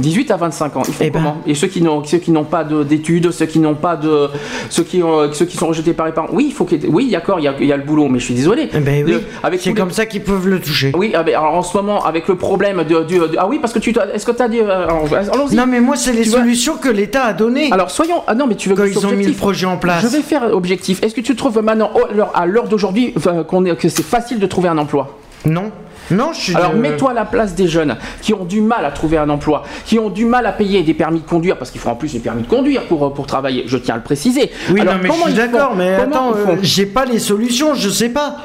18 0.00 0.30
à 0.30 0.36
25 0.36 0.76
ans, 0.76 0.82
ils 0.88 0.92
font 0.94 1.04
Eh 1.04 1.10
ben. 1.10 1.34
Et 1.46 1.54
ceux 1.54 1.66
qui 1.68 1.82
n'ont 1.82 2.02
ceux 2.04 2.18
qui 2.18 2.30
n'ont 2.30 2.44
pas 2.44 2.64
de- 2.64 2.82
d'études, 2.82 3.30
ceux 3.30 3.46
qui 3.46 3.58
n'ont 3.58 3.74
pas 3.74 3.96
de 3.96 4.28
ceux 4.68 4.82
qui 4.82 5.02
ont- 5.02 5.32
ceux 5.32 5.44
qui 5.44 5.56
sont 5.56 5.66
rejetés 5.68 5.92
par 5.92 6.06
les 6.06 6.12
parents. 6.12 6.28
Oui, 6.32 6.46
il 6.48 6.52
faut 6.52 6.64
qu'il 6.64 6.80
oui, 6.88 7.10
d'accord, 7.10 7.38
il 7.40 7.44
y 7.44 7.48
a, 7.48 7.54
il 7.60 7.66
y 7.66 7.72
a 7.72 7.76
le 7.76 7.82
boulot, 7.84 8.08
mais 8.08 8.18
je 8.18 8.24
suis 8.24 8.34
désolé. 8.34 8.68
Eh 8.74 8.78
ben 8.80 9.04
oui, 9.06 9.14
c'est 9.58 9.66
les- 9.70 9.74
comme 9.74 9.90
ça 9.90 10.06
qu'ils 10.06 10.22
peuvent 10.22 10.48
le 10.48 10.60
toucher. 10.60 10.92
Oui, 10.96 11.12
ah 11.14 11.22
ben, 11.22 11.34
alors 11.34 11.54
en 11.54 11.62
ce 11.62 11.76
moment, 11.76 12.04
avec 12.04 12.26
le 12.28 12.34
problème 12.36 12.82
de, 12.84 13.06
ah 13.38 13.46
oui, 13.48 13.58
parce 13.60 13.72
que 13.72 13.78
tu 13.78 13.90
est-ce 14.14 14.26
que 14.26 14.32
tu 14.32 14.42
as 14.42 14.48
dit 14.48 14.60
euh, 14.60 14.84
alors, 14.88 15.06
allons-y. 15.32 15.54
Non 15.56 15.66
mais 15.66 15.80
moi 15.80 15.96
c'est 15.96 16.12
les 16.12 16.22
Tu 16.22 16.30
vois- 16.30 16.40
solutions 16.40 16.76
que 16.76 16.88
l'État 16.88 17.24
a 17.24 17.32
données. 17.32 17.70
Alors 17.72 17.90
soyons 17.90 18.22
ah 18.26 18.34
non 18.34 18.46
mais 18.46 18.54
tu 18.54 18.68
veux 18.68 18.74
Quand 18.74 18.84
ils 18.84 18.92
sois 18.94 19.04
ont 19.06 19.08
mis 19.08 19.16
le 19.16 19.18
objectif 19.20 19.38
projet 19.38 19.66
en 19.66 19.76
place. 19.76 20.02
Je 20.02 20.08
vais 20.08 20.22
faire 20.22 20.44
objectif. 20.54 21.02
Est-ce 21.02 21.14
que 21.14 21.20
tu 21.20 21.34
trouves 21.36 21.60
maintenant 21.62 21.90
l'heure- 22.14 22.30
à 22.34 22.46
l'heure 22.46 22.68
d'aujourd'hui 22.68 23.14
qu'on 23.48 23.64
est 23.64 23.76
que 23.76 23.88
c'est 23.88 24.02
facile 24.04 24.38
de 24.38 24.46
trouver 24.46 24.68
un 24.68 24.78
emploi? 24.78 25.16
Non. 25.44 25.70
Non, 26.10 26.32
je 26.32 26.40
suis. 26.40 26.54
Alors 26.56 26.74
mets-toi 26.74 27.10
à 27.10 27.14
la 27.14 27.24
place 27.24 27.54
des 27.54 27.68
jeunes 27.68 27.96
qui 28.22 28.34
ont 28.34 28.44
du 28.44 28.60
mal 28.60 28.84
à 28.84 28.90
trouver 28.90 29.18
un 29.18 29.28
emploi, 29.30 29.62
qui 29.86 29.98
ont 29.98 30.10
du 30.10 30.24
mal 30.24 30.46
à 30.46 30.52
payer 30.52 30.82
des 30.82 30.94
permis 30.94 31.20
de 31.20 31.26
conduire 31.26 31.56
parce 31.58 31.70
qu'il 31.70 31.80
faut 31.80 31.88
en 31.90 31.94
plus 31.96 32.12
des 32.12 32.18
permis 32.20 32.42
de 32.42 32.46
conduire 32.48 32.82
pour, 32.86 33.04
euh, 33.06 33.10
pour 33.10 33.26
travailler. 33.26 33.64
Je 33.66 33.76
tiens 33.76 33.94
à 33.94 33.98
le 33.98 34.02
préciser. 34.02 34.50
Oui, 34.70 34.80
Alors, 34.80 34.94
non, 34.94 35.00
mais 35.02 35.08
je 35.08 35.12
comment 35.12 35.24
suis 35.26 35.34
ils 35.34 35.40
font 35.40 35.52
d'accord, 35.52 35.74
mais 35.76 35.96
Comment 36.02 36.30
attends, 36.30 36.36
euh, 36.50 36.56
j'ai 36.62 36.86
pas 36.86 37.04
les 37.04 37.18
solutions, 37.18 37.74
je 37.74 37.88
sais 37.88 38.08
pas. 38.08 38.36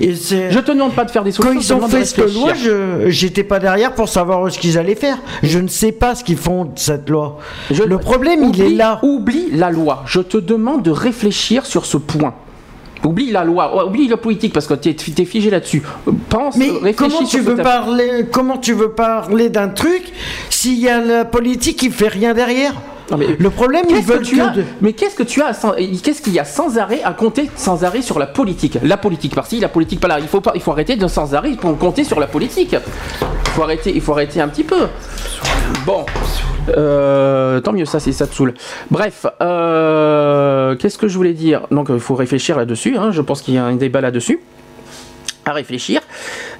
Et. 0.00 0.12
Je 0.14 0.58
te 0.60 0.70
demande 0.72 0.92
pas 0.94 1.04
de 1.04 1.10
faire 1.10 1.24
des 1.24 1.32
Quand 1.32 1.42
solutions. 1.44 1.80
je 1.80 1.86
te 1.86 1.90
ils 1.90 1.94
ont 1.96 1.98
fait 1.98 2.04
cette 2.04 2.34
loi, 2.34 2.54
je 2.54 3.08
j'étais 3.08 3.42
pas 3.44 3.58
derrière 3.58 3.94
pour 3.94 4.08
savoir 4.08 4.50
ce 4.52 4.58
qu'ils 4.58 4.78
allaient 4.78 4.94
faire. 4.94 5.18
Je 5.42 5.58
ne 5.58 5.68
sais 5.68 5.92
pas 5.92 6.14
ce 6.14 6.22
qu'ils 6.22 6.36
font 6.36 6.64
de 6.66 6.70
cette 6.76 7.08
loi. 7.08 7.38
Je- 7.70 7.82
Le 7.82 7.98
problème, 7.98 8.40
il 8.42 8.48
Oublie- 8.48 8.62
est 8.74 8.76
là. 8.76 9.00
Oublie 9.02 9.48
la 9.52 9.70
loi. 9.70 10.02
Je 10.06 10.20
te 10.20 10.36
demande 10.36 10.82
de 10.82 10.90
réfléchir 10.90 11.66
sur 11.66 11.84
ce 11.86 11.96
point. 11.96 12.34
Oublie 13.04 13.30
la 13.30 13.44
loi, 13.44 13.86
oublie 13.86 14.08
la 14.08 14.16
politique 14.16 14.52
parce 14.52 14.66
que 14.66 14.74
tu 14.74 14.88
es, 14.90 15.24
figé 15.24 15.50
là-dessus. 15.50 15.82
Pense, 16.28 16.56
Mais 16.56 16.70
réfléchis 16.70 16.94
comment 16.96 17.24
tu 17.24 17.40
veux 17.40 17.56
parler 17.56 18.26
Comment 18.30 18.56
tu 18.58 18.72
veux 18.74 18.90
parler 18.90 19.48
d'un 19.50 19.68
truc 19.68 20.12
s'il 20.50 20.78
y 20.78 20.88
a 20.88 21.00
la 21.00 21.24
politique 21.24 21.78
qui 21.78 21.90
fait 21.90 22.08
rien 22.08 22.34
derrière? 22.34 22.72
Non, 23.10 23.16
mais- 23.16 23.36
Le 23.38 23.50
problème, 23.50 23.84
ils 23.88 23.94
Qu'est-ce 23.96 24.06
que 24.08 24.12
veulent 24.12 24.22
tu 24.22 24.40
as 24.40 24.48
que 24.48 24.56
de- 24.58 24.64
Mais 24.82 24.92
qu'est-ce 24.92 25.14
que 25.14 25.22
tu 25.22 25.40
as 25.40 25.54
sans- 25.54 25.72
Qu'est-ce 26.02 26.20
qu'il 26.20 26.34
y 26.34 26.38
a 26.38 26.44
sans 26.44 26.76
arrêt 26.76 27.00
à 27.02 27.12
compter 27.12 27.50
sans 27.56 27.82
arrêt 27.84 28.02
sur 28.02 28.18
la 28.18 28.26
politique? 28.26 28.78
La 28.82 28.98
politique 28.98 29.34
par-ci, 29.34 29.60
la 29.60 29.68
polique 29.68 29.98
par-là. 30.00 30.18
Il 30.20 30.28
faut 30.28 30.42
pas, 30.42 30.52
il 30.54 30.60
faut 30.60 30.72
arrêter 30.72 30.96
de 30.96 31.06
sans 31.06 31.34
arrêt 31.34 31.52
pour 31.52 31.76
compter 31.78 32.04
sur 32.04 32.20
la 32.20 32.26
politique. 32.26 32.72
Il 32.74 33.50
faut 33.52 33.62
arrêter, 33.62 33.92
il 33.94 34.00
faut 34.02 34.12
arrêter 34.12 34.40
un 34.42 34.48
petit 34.48 34.64
peu. 34.64 34.88
Bon, 35.86 36.04
Euh, 36.76 37.60
tant 37.62 37.72
mieux 37.72 37.86
ça, 37.86 37.98
si 37.98 38.12
ça 38.12 38.26
te 38.26 38.34
saoule. 38.34 38.52
Bref, 38.90 39.24
euh, 39.40 40.17
qu'est-ce 40.76 40.98
que 40.98 41.08
je 41.08 41.16
voulais 41.16 41.34
dire? 41.34 41.66
Donc 41.70 41.88
il 41.90 42.00
faut 42.00 42.14
réfléchir 42.14 42.56
là-dessus. 42.56 42.96
hein. 42.96 43.10
Je 43.12 43.22
pense 43.22 43.42
qu'il 43.42 43.54
y 43.54 43.58
a 43.58 43.64
un 43.64 43.76
débat 43.76 44.00
là-dessus 44.00 44.40
à 45.44 45.52
réfléchir. 45.52 46.02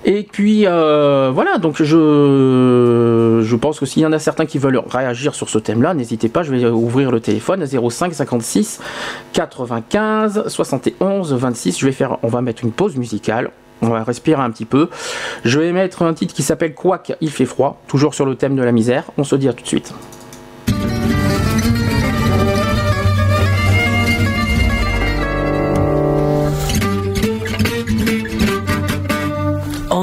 Et 0.06 0.22
puis 0.22 0.62
euh, 0.66 1.30
voilà, 1.34 1.58
donc 1.58 1.82
je, 1.82 3.42
je 3.44 3.56
pense 3.56 3.78
que 3.78 3.84
s'il 3.84 4.02
y 4.02 4.06
en 4.06 4.12
a 4.12 4.18
certains 4.18 4.46
qui 4.46 4.58
veulent 4.58 4.80
réagir 4.88 5.34
sur 5.34 5.50
ce 5.50 5.58
thème-là, 5.58 5.92
n'hésitez 5.92 6.28
pas, 6.30 6.42
je 6.42 6.52
vais 6.54 6.64
ouvrir 6.66 7.10
le 7.10 7.20
téléphone 7.20 7.66
05 7.66 8.14
56 8.14 8.80
95 9.34 10.44
71 10.48 11.34
26. 11.34 11.78
Je 11.78 11.84
vais 11.86 11.92
faire, 11.92 12.16
on 12.22 12.28
va 12.28 12.40
mettre 12.40 12.64
une 12.64 12.72
pause 12.72 12.96
musicale. 12.96 13.50
On 13.80 13.90
va 13.90 14.02
respirer 14.02 14.40
un 14.42 14.50
petit 14.50 14.64
peu. 14.64 14.88
Je 15.44 15.60
vais 15.60 15.70
mettre 15.72 16.02
un 16.02 16.12
titre 16.14 16.34
qui 16.34 16.42
s'appelle 16.42 16.74
Quoique 16.74 17.12
il 17.20 17.30
fait 17.30 17.44
froid, 17.44 17.80
toujours 17.86 18.12
sur 18.14 18.26
le 18.26 18.34
thème 18.34 18.56
de 18.56 18.62
la 18.62 18.72
misère. 18.72 19.04
On 19.18 19.24
se 19.24 19.36
dit 19.36 19.48
à 19.48 19.52
tout 19.52 19.62
de 19.62 19.68
suite. 19.68 19.94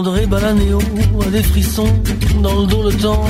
André 0.06 0.28
Balanéo 0.28 0.78
a 1.26 1.32
des 1.32 1.42
frissons 1.42 1.92
dans 2.44 2.62
le 2.62 2.68
dos 2.68 2.84
le 2.84 2.94
temps 2.94 3.26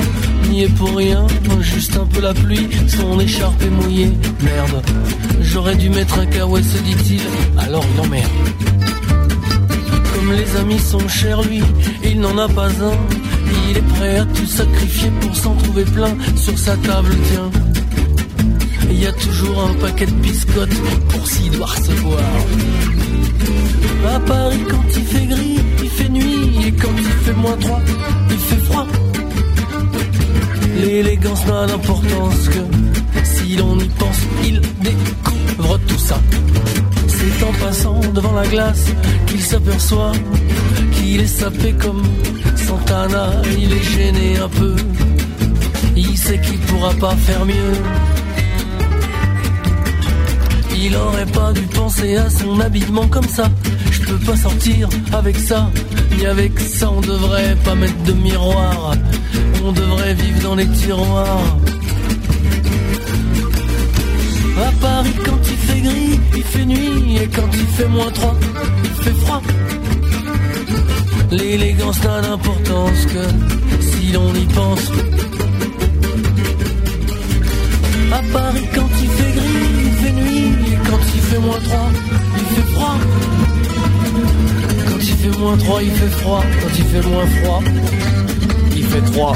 n'y 0.49 0.63
est 0.63 0.76
pour 0.76 0.93
rien, 0.97 1.26
juste 1.61 1.95
un 1.95 2.05
peu 2.05 2.19
la 2.19 2.34
pluie, 2.34 2.67
son 2.89 3.17
écharpe 3.17 3.61
est 3.61 3.69
mouillée. 3.69 4.11
Merde, 4.41 4.84
j'aurais 5.39 5.78
dû 5.78 5.89
mettre 5.89 6.19
un 6.19 6.26
kawaii 6.26 6.65
se 6.65 6.78
dit-il, 6.80 7.21
alors 7.57 7.86
il 7.93 8.01
emmerde. 8.01 8.30
Comme 10.13 10.34
les 10.34 10.55
amis 10.57 10.80
sont 10.80 11.07
chers 11.07 11.41
lui, 11.43 11.61
il 12.03 12.19
n'en 12.19 12.38
a 12.38 12.49
pas 12.49 12.67
un. 12.67 12.97
Il 13.69 13.78
est 13.78 13.88
prêt 13.95 14.17
à 14.17 14.26
tout 14.26 14.45
sacrifier 14.45 15.11
pour 15.21 15.34
s'en 15.34 15.55
trouver 15.55 15.86
plein 15.86 16.13
sur 16.36 16.59
sa 16.59 16.76
table, 16.76 17.15
tiens. 17.32 17.51
Il 18.91 19.01
y 19.01 19.07
a 19.07 19.13
toujours 19.13 19.69
un 19.69 19.73
paquet 19.76 20.07
de 20.07 20.11
biscottes 20.11 20.82
pour 21.07 21.26
s'y 21.26 21.49
doit 21.51 21.67
recevoir. 21.67 22.19
À 24.13 24.19
Paris 24.19 24.63
quand 24.69 24.83
il 24.95 25.03
fait 25.03 25.25
gris, 25.25 25.59
il 25.83 25.89
fait 25.89 26.09
nuit 26.09 26.67
et 26.67 26.71
quand 26.71 26.95
il 26.97 27.03
fait 27.25 27.33
moins 27.33 27.57
3, 27.57 27.81
il 28.29 28.37
fait 28.37 28.63
froid. 28.65 28.87
L'élégance 30.77 31.45
n'a 31.47 31.65
d'importance 31.65 32.49
que 32.49 33.23
si 33.23 33.57
l'on 33.57 33.79
y 33.79 33.87
pense, 33.89 34.19
il 34.43 34.61
découvre 34.61 35.79
tout 35.87 35.97
ça. 35.97 36.19
C'est 37.07 37.43
en 37.43 37.65
passant 37.65 37.99
devant 38.13 38.33
la 38.33 38.47
glace 38.47 38.85
qu'il 39.27 39.41
s'aperçoit 39.41 40.11
qu'il 40.93 41.21
est 41.21 41.27
sapé 41.27 41.73
comme 41.73 42.03
Santana, 42.55 43.41
il 43.57 43.73
est 43.73 43.83
gêné 43.83 44.37
un 44.37 44.49
peu. 44.49 44.75
Il 45.95 46.17
sait 46.17 46.39
qu'il 46.39 46.59
pourra 46.59 46.93
pas 46.93 47.15
faire 47.15 47.45
mieux. 47.45 47.75
Il 50.86 50.95
aurait 50.95 51.25
pas 51.25 51.51
dû 51.51 51.61
penser 51.61 52.15
à 52.15 52.29
son 52.29 52.59
habillement 52.59 53.07
comme 53.07 53.27
ça. 53.27 53.49
Je 53.91 54.01
peux 54.01 54.19
pas 54.19 54.36
sortir 54.36 54.88
avec 55.13 55.36
ça, 55.36 55.71
ni 56.15 56.27
avec 56.27 56.59
ça. 56.59 56.91
On 56.91 57.01
devrait 57.01 57.55
pas 57.63 57.73
mettre 57.73 58.03
de 58.03 58.13
miroir. 58.13 58.93
On 59.65 59.71
devrait 59.71 60.13
vivre 60.13 60.41
dans 60.43 60.55
les 60.55 60.67
tiroirs. 60.67 61.57
À 64.57 64.71
Paris, 64.79 65.15
quand 65.25 65.39
il 65.53 65.57
fait 65.57 65.81
gris, 65.81 66.19
il 66.38 66.43
fait 66.43 66.65
nuit. 66.65 67.17
Et 67.17 67.27
quand 67.29 67.49
il 67.51 67.67
fait 67.77 67.88
moins 67.88 68.11
3, 68.11 68.36
il 68.83 69.03
fait 69.03 69.17
froid. 69.23 69.41
L'élégance 71.31 72.03
n'a 72.03 72.21
d'importance 72.21 73.05
que 73.07 73.23
si 73.81 74.11
l'on 74.11 74.31
y 74.36 74.45
pense. 74.53 74.91
À 78.11 78.21
Paris, 78.31 78.67
quand 78.75 78.89
il 79.01 79.09
fait 79.09 79.31
gris, 79.39 79.54
fait 81.26 81.39
moins 81.39 81.59
3, 81.59 81.91
il 82.38 82.45
fait 82.55 82.71
froid. 82.73 82.95
Quand 84.88 84.99
il 84.99 85.15
fait 85.15 85.39
moins 85.39 85.57
3, 85.57 85.84
il 85.84 85.91
fait 85.91 86.07
froid. 86.07 86.43
Quand 86.61 86.78
il 86.78 86.86
fait 86.86 87.07
moins 87.07 87.26
froid, 87.26 87.61
il 88.76 88.84
fait 88.86 89.01
3. 89.11 89.34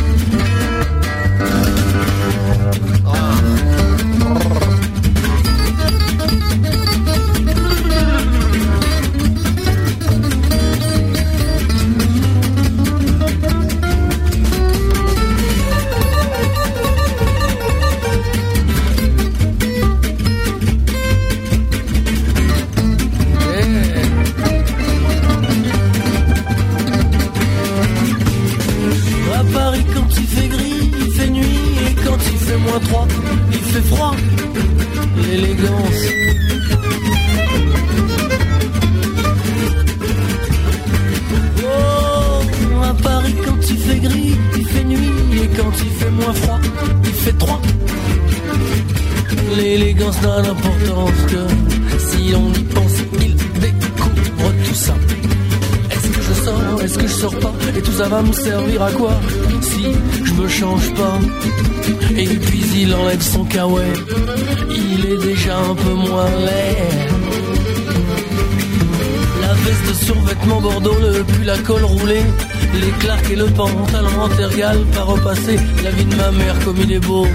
Froid, 46.33 46.59
il 47.03 47.13
fait 47.13 47.37
3. 47.37 47.61
L'élégance 49.57 50.21
n'a 50.21 50.41
d'importance 50.41 51.21
que 51.27 51.99
si 51.99 52.33
on 52.35 52.53
y 52.53 52.63
pense, 52.63 52.93
il 53.21 53.35
découvre 53.59 54.53
tout 54.65 54.75
ça. 54.75 54.95
Est-ce 55.91 56.07
que 56.07 56.21
je 56.21 56.33
sors, 56.45 56.81
est-ce 56.83 56.97
que 56.97 57.07
je 57.07 57.13
sors 57.13 57.39
pas? 57.39 57.53
Et 57.77 57.81
tout 57.81 57.91
ça 57.91 58.07
va 58.07 58.21
me 58.21 58.33
servir 58.33 58.83
à 58.83 58.91
quoi? 58.91 59.19
Si 59.61 59.85
je 60.23 60.33
me 60.33 60.47
change 60.47 60.93
pas 60.93 61.19
Et 62.17 62.25
puis 62.25 62.63
il 62.81 62.93
enlève 62.93 63.21
son 63.21 63.43
kawaii 63.45 63.93
Il 64.69 65.05
est 65.05 65.17
déjà 65.17 65.57
un 65.57 65.75
peu 65.75 65.93
moins 65.93 66.29
laid 66.45 67.09
veste 69.65 69.87
de 69.87 70.05
survêtement 70.05 70.61
bordeaux, 70.61 70.97
le 71.01 71.23
pull 71.23 71.49
à 71.49 71.57
col 71.59 71.83
roulé, 71.83 72.21
les 72.73 72.91
clarks 72.99 73.29
et 73.31 73.35
le 73.35 73.45
pantalon 73.45 74.23
intergal, 74.25 74.77
pas 74.93 75.03
repassé. 75.03 75.55
La 75.83 75.91
vie 75.91 76.05
de 76.05 76.15
ma 76.15 76.31
mère 76.31 76.55
comme 76.63 76.77
il 76.81 76.91
est 76.91 76.99
beau, 76.99 77.27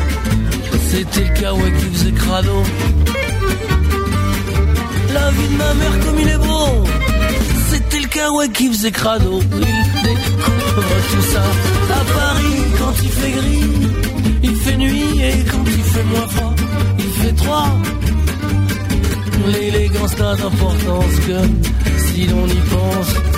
c'était 0.88 1.24
le 1.24 1.40
kawaii 1.40 1.72
qui 1.72 1.86
faisait 1.86 2.12
crado. 2.12 2.62
La 5.12 5.30
vie 5.30 5.48
de 5.48 5.56
ma 5.56 5.74
mère 5.74 5.98
comme 6.04 6.18
il 6.20 6.28
est 6.28 6.38
beau, 6.38 6.84
c'était 7.70 8.00
le 8.00 8.08
kawaii 8.08 8.50
qui 8.50 8.68
faisait 8.68 8.92
crado. 8.92 9.40
Il 9.42 10.02
découvre 10.02 10.96
tout 11.10 11.22
ça 11.32 11.42
à 11.90 12.04
Paris 12.18 12.60
quand 12.78 12.94
il 13.02 13.10
fait 13.10 13.30
gris, 13.30 13.70
il 14.42 14.56
fait 14.56 14.76
nuit 14.76 15.20
et 15.20 15.44
quand 15.50 15.64
il 15.66 15.82
fait 15.82 16.04
moins 16.04 16.28
froid, 16.28 16.54
il 16.98 17.22
fait 17.22 17.32
trois. 17.32 17.68
L'élégance 19.46 20.16
n'a 20.18 20.34
d'importance 20.36 21.16
que 21.26 21.38
si 21.98 22.26
l'on 22.26 22.46
y 22.46 22.60
pense. 22.70 23.33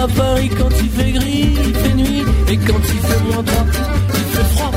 À 0.00 0.08
Paris, 0.08 0.48
quand 0.56 0.70
il 0.82 0.88
fait 0.88 1.12
gris, 1.12 1.54
il 1.62 1.74
fait 1.74 1.92
nuit, 1.92 2.24
et 2.48 2.56
quand 2.56 2.78
il 2.78 3.00
fait 3.06 3.20
moins 3.24 3.42
droit, 3.42 3.66
il 4.14 4.24
fait 4.34 4.44
froid. 4.54 4.72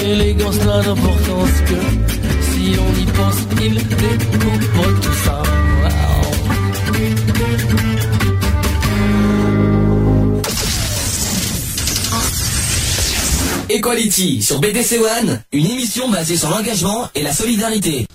L'élégance 0.00 0.56
n'a 0.64 0.80
d'importance 0.80 1.60
que 1.66 1.74
si 2.40 2.72
l'on 2.72 2.90
y 2.98 3.04
pense, 3.12 3.36
il 3.60 3.74
découvre 3.74 5.00
tout 5.02 5.12
ça. 5.24 5.42
Equality 13.68 14.42
sur 14.42 14.60
BDC 14.60 14.98
One, 15.20 15.42
une 15.52 15.66
émission 15.66 16.08
basée 16.08 16.38
sur 16.38 16.48
l'engagement 16.48 17.10
et 17.14 17.22
la 17.22 17.34
solidarité. 17.34 18.07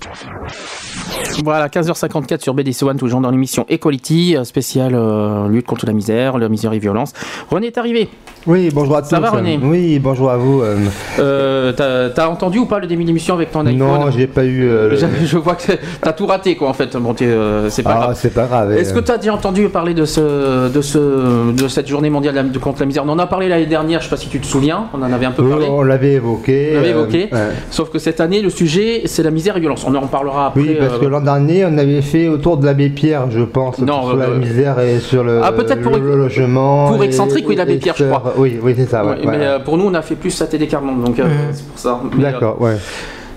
Voilà, 1.42 1.68
15h54 1.68 2.42
sur 2.42 2.54
BDC 2.54 2.84
One, 2.84 2.98
toujours 2.98 3.22
dans 3.22 3.32
l'émission 3.32 3.66
Equality, 3.70 4.38
euh, 4.38 4.44
spéciale 4.44 4.94
euh, 4.94 5.48
lutte 5.48 5.66
contre 5.66 5.86
la 5.86 5.94
misère, 5.94 6.38
la 6.38 6.50
misère 6.50 6.74
et 6.74 6.80
violence. 6.80 7.14
René 7.50 7.68
est 7.68 7.78
arrivé. 7.78 8.10
Oui, 8.46 8.70
bonjour 8.74 8.98
à 8.98 9.02
tous. 9.02 9.08
Ça 9.08 9.22
va, 9.22 9.30
René? 9.30 9.58
Oui, 9.64 10.00
bonjour 10.00 10.30
à 10.30 10.36
vous. 10.36 10.62
euh. 10.62 10.76
Euh, 11.20 11.72
t'as- 11.72 12.10
T'as 12.10 12.28
entendu 12.28 12.60
ou 12.60 12.66
pas 12.66 12.80
le 12.80 12.88
début 12.88 13.06
d'émission 13.06 13.36
avec 13.36 13.52
ton 13.52 13.62
iPhone? 13.66 13.78
Non, 13.78 14.12
j'ai 14.12 14.28
pas 14.28 14.44
eu. 14.44 14.68
euh, 14.68 14.90
le- 14.90 14.98
Je, 15.26 15.38
vois 15.38 15.56
que 15.56 15.72
t'as 16.02 16.12
tout 16.12 16.26
raté 16.26 16.56
quoi 16.58 16.68
en 16.68 16.74
fait. 16.74 16.96
Bon, 16.98 17.16
euh, 17.22 17.68
c'est 17.70 17.84
pas 17.84 17.92
Ah, 17.96 18.00
grave. 18.02 18.18
c'est 18.20 18.34
pas 18.34 18.46
grave. 18.46 18.74
Est-ce 18.74 18.94
que 18.94 19.00
euh. 19.00 19.04
tu 19.04 19.12
as 19.12 19.18
déjà 19.18 19.34
entendu 19.34 19.70
parler 19.70 19.94
de, 19.94 20.04
ce, 20.04 20.68
de, 20.70 20.82
ce, 20.82 21.54
de 21.54 21.68
cette 21.70 21.88
journée 21.88 22.10
mondiale 22.10 22.52
de 22.52 22.60
contre 22.60 22.82
la 22.82 22.86
misère? 22.86 23.04
On 23.06 23.10
en 23.10 23.20
a 23.20 23.28
parlé 23.28 23.48
l'année 23.48 23.66
dernière, 23.66 24.02
je 24.02 24.06
sais 24.06 24.10
pas 24.10 24.18
si 24.18 24.28
tu 24.28 24.40
te 24.42 24.46
souviens, 24.46 24.88
on 24.94 25.02
en 25.02 25.14
avait 25.14 25.26
un 25.26 25.32
peu 25.32 25.48
parlé. 25.48 25.68
on 25.70 25.82
l'avait 25.82 26.14
évoqué. 26.14 26.72
On 26.74 26.76
l'avait 26.76 26.90
évoqué. 26.90 27.30
ouais. 27.32 27.40
Sauf 27.72 27.92
que 27.92 28.00
cette 28.00 28.20
année, 28.20 28.42
le 28.42 28.50
sujet, 28.50 29.04
c'est 29.06 29.24
la 29.24 29.32
misère 29.32 29.56
et 29.56 29.62
violence. 29.62 29.86
On 29.88 29.96
en 29.96 30.02
reparlera 30.02 30.48
après. 30.48 30.60
Oui, 30.62 30.76
parce 30.78 31.00
que 31.00 31.06
l'an 31.06 31.22
dernier, 31.22 31.66
on 31.66 31.78
avait 31.78 32.02
fait 32.02 32.28
autour 32.28 32.58
de 32.58 32.66
l'abbé 32.66 32.90
Pierre, 32.90 33.32
je 33.32 33.42
pense, 33.44 33.80
Non, 33.80 34.08
sur 34.10 34.18
la 34.18 34.28
misère 34.28 34.80
et 34.82 35.00
sur 35.00 35.24
le, 35.24 35.40
Ah, 35.42 35.54
peut-être 35.54 35.82
pour- 35.82 35.96
le, 35.98 36.18
logement. 36.18 36.92
pour 36.92 37.04
excentrique, 37.06 37.46
oui, 37.48 37.56
l'abbé 37.56 37.78
Pierre, 37.78 37.96
je 37.98 38.04
crois. 38.04 38.33
Oui, 38.38 38.60
oui, 38.62 38.74
c'est 38.76 38.86
ça. 38.88 39.06
ouais. 39.06 39.18
Mais 39.26 39.46
euh, 39.46 39.60
pour 39.60 39.78
nous, 39.78 39.86
on 39.86 39.94
a 39.94 40.02
fait 40.02 40.16
plus 40.16 40.32
Saturday 40.32 40.68
Carmonde, 40.68 41.04
donc 41.04 41.20
euh, 41.20 41.28
c'est 41.54 41.68
pour 41.68 41.80
ça. 41.80 42.00
Euh, 42.04 42.22
D'accord, 42.22 42.62
ouais. 42.62 42.78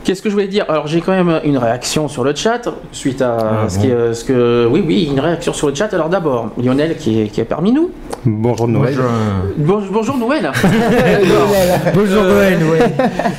Qu'est-ce 0.07 0.23
que 0.23 0.29
je 0.29 0.35
voulais 0.35 0.47
dire? 0.47 0.65
Alors 0.69 0.87
j'ai 0.87 1.01
quand 1.01 1.11
même 1.11 1.41
une 1.43 1.59
réaction 1.59 2.07
sur 2.07 2.23
le 2.23 2.33
chat 2.33 2.61
suite 2.93 3.23
à 3.23 3.65
Ah, 3.65 3.69
ce, 3.69 3.75
bon. 3.75 3.83
qui, 3.83 3.91
euh, 3.91 4.15
ce 4.15 4.25
que 4.25 4.69
oui 4.71 4.81
oui 4.87 5.09
une 5.11 5.19
réaction 5.19 5.53
sur 5.53 5.67
le 5.67 5.75
chat. 5.75 5.93
Alors 5.93 6.09
d'abord 6.09 6.51
Lionel 6.63 6.97
qui 6.97 7.23
est, 7.23 7.27
qui 7.27 7.41
est 7.41 7.45
parmi 7.45 7.73
nous. 7.73 7.91
Bonjour 8.25 8.69
Noël. 8.69 8.97
Bon- 9.57 9.83
bonjour 9.91 10.17
Noël. 10.17 10.53
Bonjour 11.95 12.23
Noël, 12.23 12.59
ouais. 12.71 12.79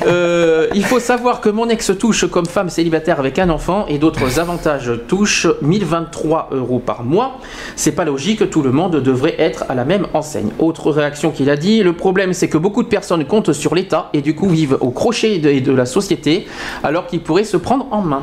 Euh, 0.06 0.66
il 0.74 0.84
faut 0.84 1.00
savoir 1.00 1.40
que 1.40 1.48
mon 1.48 1.70
ex 1.70 1.90
touche 1.98 2.26
comme 2.26 2.44
femme 2.44 2.68
célibataire 2.68 3.18
avec 3.18 3.38
un 3.38 3.48
enfant 3.48 3.86
et 3.88 3.96
d'autres 3.98 4.38
avantages 4.38 4.92
touche 5.08 5.46
1023 5.62 6.50
euros 6.52 6.80
par 6.84 7.02
mois. 7.02 7.38
C'est 7.76 7.92
pas 7.92 8.04
logique, 8.04 8.50
tout 8.50 8.62
le 8.62 8.72
monde 8.72 8.96
devrait 8.96 9.36
être 9.38 9.64
à 9.70 9.74
la 9.74 9.86
même 9.86 10.06
enseigne. 10.12 10.50
Autre 10.58 10.90
réaction 10.90 11.30
qu'il 11.30 11.48
a 11.48 11.56
dit, 11.56 11.82
le 11.82 11.94
problème 11.94 12.34
c'est 12.34 12.48
que 12.48 12.58
beaucoup 12.58 12.82
de 12.82 12.88
personnes 12.88 13.24
comptent 13.24 13.52
sur 13.54 13.74
l'État 13.74 14.10
et 14.12 14.20
du 14.20 14.34
coup 14.34 14.48
vivent 14.50 14.76
au 14.80 14.90
crochet 14.90 15.38
de, 15.38 15.60
de 15.60 15.72
la 15.72 15.86
société 15.86 16.46
alors 16.82 17.06
qu'ils 17.06 17.22
pourraient 17.22 17.44
se 17.44 17.56
prendre 17.56 17.86
en 17.90 18.02
main. 18.02 18.22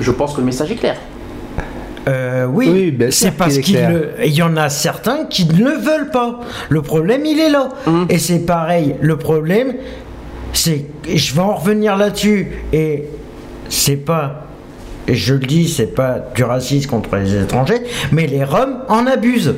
Je 0.00 0.10
pense 0.10 0.34
que 0.34 0.40
le 0.40 0.46
message 0.46 0.70
est 0.72 0.76
clair. 0.76 0.96
Euh, 2.08 2.46
oui, 2.46 2.96
c'est 3.10 3.32
parce 3.32 3.58
qu'il 3.58 3.76
qu'il 3.76 4.32
y 4.32 4.42
en 4.42 4.56
a 4.56 4.68
certains 4.68 5.26
qui 5.26 5.46
ne 5.46 5.58
le 5.58 5.76
veulent 5.76 6.10
pas. 6.10 6.40
Le 6.68 6.80
problème, 6.82 7.26
il 7.26 7.38
est 7.38 7.50
là. 7.50 7.68
Hum. 7.86 8.06
Et 8.08 8.18
c'est 8.18 8.40
pareil. 8.40 8.96
Le 9.00 9.16
problème, 9.16 9.74
c'est, 10.52 10.86
je 11.06 11.34
vais 11.34 11.40
en 11.40 11.54
revenir 11.54 11.96
là-dessus. 11.96 12.64
Et 12.72 13.04
c'est 13.68 13.96
pas, 13.96 14.46
et 15.06 15.14
je 15.14 15.34
le 15.34 15.40
dis, 15.40 15.68
c'est 15.68 15.94
pas 15.94 16.18
du 16.34 16.42
racisme 16.42 16.88
contre 16.88 17.16
les 17.16 17.34
étrangers, 17.36 17.82
mais 18.12 18.26
les 18.26 18.44
Roms 18.44 18.78
en 18.88 19.06
abusent. 19.06 19.54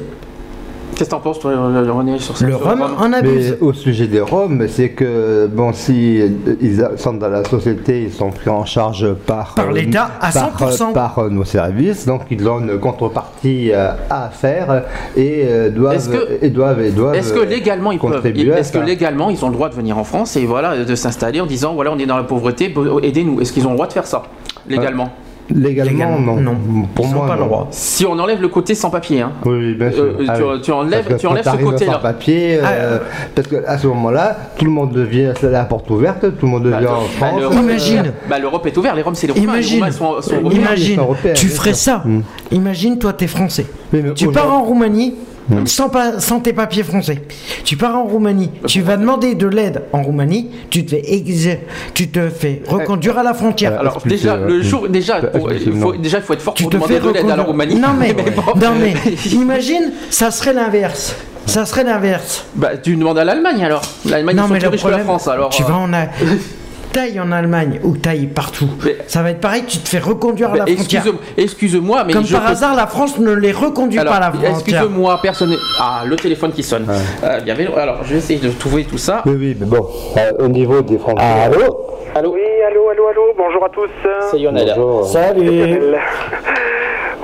Qu'est-ce 0.95 1.09
que 1.09 1.15
t'en 1.15 1.21
penses, 1.21 1.39
toi, 1.41 1.53
René, 1.53 2.19
sur 2.19 2.37
ça 2.37 2.47
Le 2.47 2.53
sur 2.53 2.67
en 2.69 3.09
Mais 3.09 3.17
abuse. 3.17 3.57
au 3.61 3.73
sujet 3.73 4.07
des 4.07 4.21
Roms, 4.21 4.67
c'est 4.69 4.91
que 4.91 5.47
bon, 5.51 5.73
si 5.73 6.21
ils 6.61 6.89
sont 6.97 7.15
dans 7.15 7.29
la 7.29 7.45
société, 7.45 8.03
ils 8.05 8.13
sont 8.13 8.31
pris 8.31 8.51
en 8.51 8.65
charge 8.65 9.13
par 9.27 9.55
Par 9.55 9.71
euh, 9.71 9.73
l'État 9.73 10.11
à 10.21 10.31
par, 10.31 10.71
100%. 10.71 10.93
par, 10.93 11.19
euh, 11.19 11.31
nos 11.31 11.45
services, 11.45 12.07
donc 12.07 12.23
ils 12.31 12.47
ont 12.49 12.61
une 12.61 12.79
contrepartie 12.79 13.71
euh, 13.73 13.93
à 14.11 14.29
faire 14.31 14.85
et 15.17 15.45
euh, 15.47 15.71
doivent 15.71 15.95
Est-ce 15.95 16.09
que- 16.11 16.39
et 16.45 16.51
doivent 16.51 16.81
et 16.83 16.91
doivent 16.91 17.15
Est-ce 17.15 17.33
que 17.33 17.41
légalement 17.41 17.91
ils 17.93 17.99
peuvent 17.99 18.25
Est-ce 18.27 18.73
que 18.73 18.79
légalement 18.79 19.31
ils 19.31 19.43
ont 19.45 19.49
le 19.49 19.55
droit 19.55 19.71
de 19.71 19.75
venir 19.75 19.97
en 19.99 20.05
France 20.05 20.37
et 20.37 20.45
voilà 20.45 20.85
de 20.85 20.95
s'installer 20.95 21.41
en 21.41 21.47
disant 21.47 21.75
voilà 21.75 21.91
on 21.93 21.99
est 21.99 22.07
dans 22.07 22.17
la 22.19 22.25
pauvreté, 22.25 22.73
aidez-nous. 23.03 23.41
Est-ce 23.41 23.53
qu'ils 23.53 23.67
ont 23.67 23.71
le 23.71 23.77
droit 23.77 23.87
de 23.87 23.93
faire 23.93 24.07
ça 24.07 24.23
légalement? 24.69 25.09
Légalement, 25.55 25.93
Légalement, 25.93 26.21
non. 26.37 26.41
non. 26.41 26.57
Pour 26.95 27.07
Ils 27.07 27.15
moi, 27.15 27.27
pas 27.27 27.37
le 27.37 27.45
droit. 27.45 27.69
Si 27.71 28.05
on 28.07 28.19
enlève 28.19 28.41
le 28.41 28.49
côté 28.49 28.75
sans 28.75 28.91
papier, 28.91 29.21
hein. 29.21 29.33
Oui, 29.45 29.53
oui, 29.59 29.75
bien 29.75 29.91
sûr. 29.91 30.03
Euh, 30.05 30.25
Ah 30.29 30.37
tu- 30.37 30.43
oui. 30.43 30.61
tu 30.63 30.73
enlèves- 30.73 31.05
Parce 31.05 31.15
que 31.17 31.21
tu 31.21 31.27
enlèves 31.27 31.45
ce 31.45 31.65
côté-là. 31.65 31.93
sans 31.95 31.99
papier, 32.01 32.59
euh, 32.63 32.99
parce 33.35 33.49
que 33.49 33.57
à 33.67 33.79
ce 33.79 33.87
moment-là, 33.89 34.37
tout 34.59 34.65
le 34.65 34.71
monde 34.71 34.93
devient, 34.93 35.33
c'est 35.41 35.51
la 35.51 35.65
porte 35.65 35.89
ouverte, 35.91 36.21
tout 36.39 36.47
le 36.47 36.53
monde 36.53 36.65
devient 36.65 36.87
en 36.87 37.01
Bah, 37.01 37.07
France. 37.17 37.41
l'Europe- 37.41 37.59
Imagine. 37.63 38.13
Bah, 38.29 38.39
l'Europe 38.39 38.67
est 38.67 38.77
ouverte, 38.77 38.97
les 38.97 39.03
Roms 39.03 39.15
c'est 39.15 39.27
les 39.27 39.33
Roumains. 39.33 39.45
Imagine, 39.55 39.85
les 39.85 39.91
Roumains 39.91 40.21
sont, 40.21 40.21
sont 40.23 40.51
imagine, 40.51 40.99
européens, 41.01 41.33
tu 41.35 41.49
ferais 41.49 41.75
ça. 41.75 42.03
Mm. 42.05 42.21
Imagine, 42.53 42.99
toi, 42.99 43.13
t'es 43.13 43.27
français. 43.27 43.67
Mais 43.93 44.03
Tu 44.15 44.29
pars 44.29 44.53
en 44.53 44.63
Roumanie 44.63 45.15
Mm. 45.53 45.67
sans, 45.67 46.41
tes 46.41 46.53
papiers 46.53 46.83
français. 46.83 47.23
Tu 47.65 47.77
pars 47.77 47.97
en 47.97 48.05
Roumanie. 48.05 48.51
Tu 48.67 48.81
vas 48.81 48.97
demander 48.97 49.35
de 49.35 49.47
l'aide 49.47 49.83
en 49.93 50.03
Roumanie. 50.03 50.51
Tu 50.71 50.85
te 50.85 50.97
fais, 50.97 51.61
tu 51.95 52.09
te 52.09 52.29
fais 52.29 52.63
reconduire 52.67 53.19
à 53.19 53.23
la 53.23 53.35
frontière. 53.35 53.79
Alors 53.79 54.01
déjà, 54.05 54.37
le 54.37 54.63
jour, 54.63 54.89
déjà, 54.89 55.21
Bah, 55.21 55.29
il 55.51 55.73
faut, 55.79 55.93
déjà, 55.95 56.19
il 56.19 56.25
faut 56.25 56.33
être 56.33 56.43
fort 56.43 56.55
tu 56.55 56.65
pour 56.65 56.71
te 56.71 56.77
demander 56.77 56.95
fais 56.95 57.01
de 57.01 57.11
l'aide 57.11 57.31
à 57.31 57.37
la. 57.37 57.43
Roumanie. 57.43 57.75
Non 57.77 57.89
mais, 57.99 58.13
bon. 58.13 58.23
non 58.57 58.75
mais, 58.79 58.95
imagine, 59.33 59.93
ça 60.11 60.31
serait 60.31 60.53
l'inverse. 60.53 61.15
Ça 61.47 61.67
serait 61.67 61.85
l'inverse. 61.85 62.45
Bah, 62.55 62.77
tu 62.77 62.97
demandes 62.97 63.19
à 63.19 63.25
l'Allemagne 63.25 63.65
alors. 63.65 63.83
L'Allemagne 64.09 64.37
Non 64.37 64.45
ils 64.45 64.47
sont 64.47 64.53
mais 64.55 64.59
plus 64.61 64.69
riches 64.69 64.83
que 64.85 64.89
la 64.89 64.99
France 65.01 65.29
alors. 65.29 65.51
tu 65.51 65.63
euh, 65.63 65.67
vas 65.67 65.75
en 65.77 65.91
a... 66.93 66.95
taille 66.95 67.21
en 67.21 67.33
Allemagne 67.33 67.81
ou 67.83 67.97
taille 67.97 68.27
partout. 68.27 68.69
Mais- 68.85 68.97
Ça 69.07 69.23
va 69.23 69.31
être 69.31 69.41
pareil. 69.41 69.65
Tu 69.67 69.79
te 69.79 69.89
fais 69.89 69.99
reconduire 69.99 70.51
à 70.53 70.57
la 70.59 70.67
frontière. 70.67 71.03
excuse- 71.07 71.19
Excuse-moi, 71.37 72.05
mais 72.07 72.13
Comme 72.13 72.25
je 72.27 72.33
par 72.33 72.45
peux- 72.45 72.51
hasard, 72.53 72.75
la 72.77 72.87
France 72.87 73.19
ne 73.19 73.33
les 73.33 73.53
reconduit 73.53 73.99
Alors, 73.99 74.13
pas 74.13 74.19
à 74.19 74.21
la 74.21 74.31
frontière. 74.31 74.51
excuse-moi, 74.53 75.19
personne. 75.23 75.57
Ah, 75.81 76.03
le 76.07 76.17
téléphone 76.17 76.53
qui 76.53 76.63
sonne. 76.63 76.87
Euh, 77.25 77.39
il 77.43 77.49
y 77.49 77.51
avait- 77.51 77.67
Alors, 77.77 77.99
je 78.05 78.13
vais 78.13 78.19
essayer 78.19 78.39
de 78.41 78.51
trouver 78.51 78.85
tout 78.85 78.99
ça. 78.99 79.23
Oui, 79.27 79.35
oui, 79.39 79.57
mais 79.59 79.67
bon, 79.67 79.87
euh, 80.17 80.33
au 80.45 80.49
niveau 80.49 80.81
des 80.83 80.99
frontières. 80.99 81.27
Allô 81.47 81.87
Allô 82.15 82.33
Oui, 82.35 82.41
allô, 82.69 82.91
allô, 82.91 83.09
allô, 83.09 83.23
bonjour 83.37 83.65
à 83.65 83.69
tous. 83.71 83.89
C'est 84.31 84.39
Lionel. 84.39 84.73
Bonjour. 84.77 85.07
Salut 85.07 85.43
Lionel. 85.45 85.99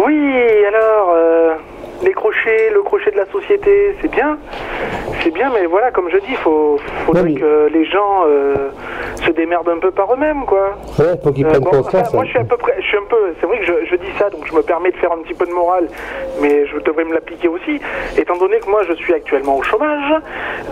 Oui, 0.00 0.16
alors, 0.68 1.12
euh, 1.16 1.50
les 2.02 2.12
crochets, 2.12 2.70
le 2.72 2.82
crochet 2.82 3.10
de 3.10 3.16
la 3.16 3.26
société, 3.26 3.96
c'est 4.00 4.10
bien. 4.10 4.38
C'est 5.22 5.32
bien, 5.32 5.50
mais 5.52 5.66
voilà, 5.66 5.90
comme 5.90 6.08
je 6.10 6.18
dis, 6.18 6.26
il 6.30 6.36
faut, 6.36 6.78
faudrait 7.06 7.32
que 7.32 7.68
les 7.72 7.84
gens 7.86 8.22
euh, 8.28 8.54
se 9.26 9.30
démerdent 9.32 9.68
un 9.68 9.78
peu 9.78 9.90
par 9.90 10.12
eux-mêmes, 10.14 10.44
quoi. 10.46 10.76
Ouais, 10.98 11.14
faut 11.22 11.32
qu'ils 11.32 11.44
Euh, 11.44 11.48
prennent 11.50 11.60
bon, 11.64 11.70
conscience. 11.70 12.02
enfin, 12.08 12.16
moi, 12.16 12.24
je 12.24 12.30
suis 12.30 12.38
à 12.38 12.44
peu 12.44 12.56
près, 12.56 12.74
je 12.78 12.86
suis 12.86 12.96
un 12.96 13.08
peu, 13.10 13.16
c'est 13.40 13.46
vrai 13.46 13.58
que 13.58 13.64
je, 13.64 13.72
je 13.90 13.96
dis 13.96 14.12
ça, 14.18 14.30
donc 14.30 14.46
je 14.46 14.54
me 14.54 14.62
permets 14.62 14.92
de 14.92 14.96
faire 14.96 15.10
un 15.12 15.18
petit 15.22 15.34
peu 15.34 15.44
de 15.44 15.50
morale, 15.52 15.88
mais 16.40 16.66
je 16.66 16.78
devrais 16.78 17.04
me 17.04 17.14
l'appliquer 17.14 17.48
aussi, 17.48 17.80
étant 18.16 18.36
donné 18.38 18.58
que 18.60 18.70
moi, 18.70 18.82
je 18.88 18.94
suis 18.94 19.12
actuellement 19.12 19.56
au 19.56 19.62
chômage, 19.62 20.14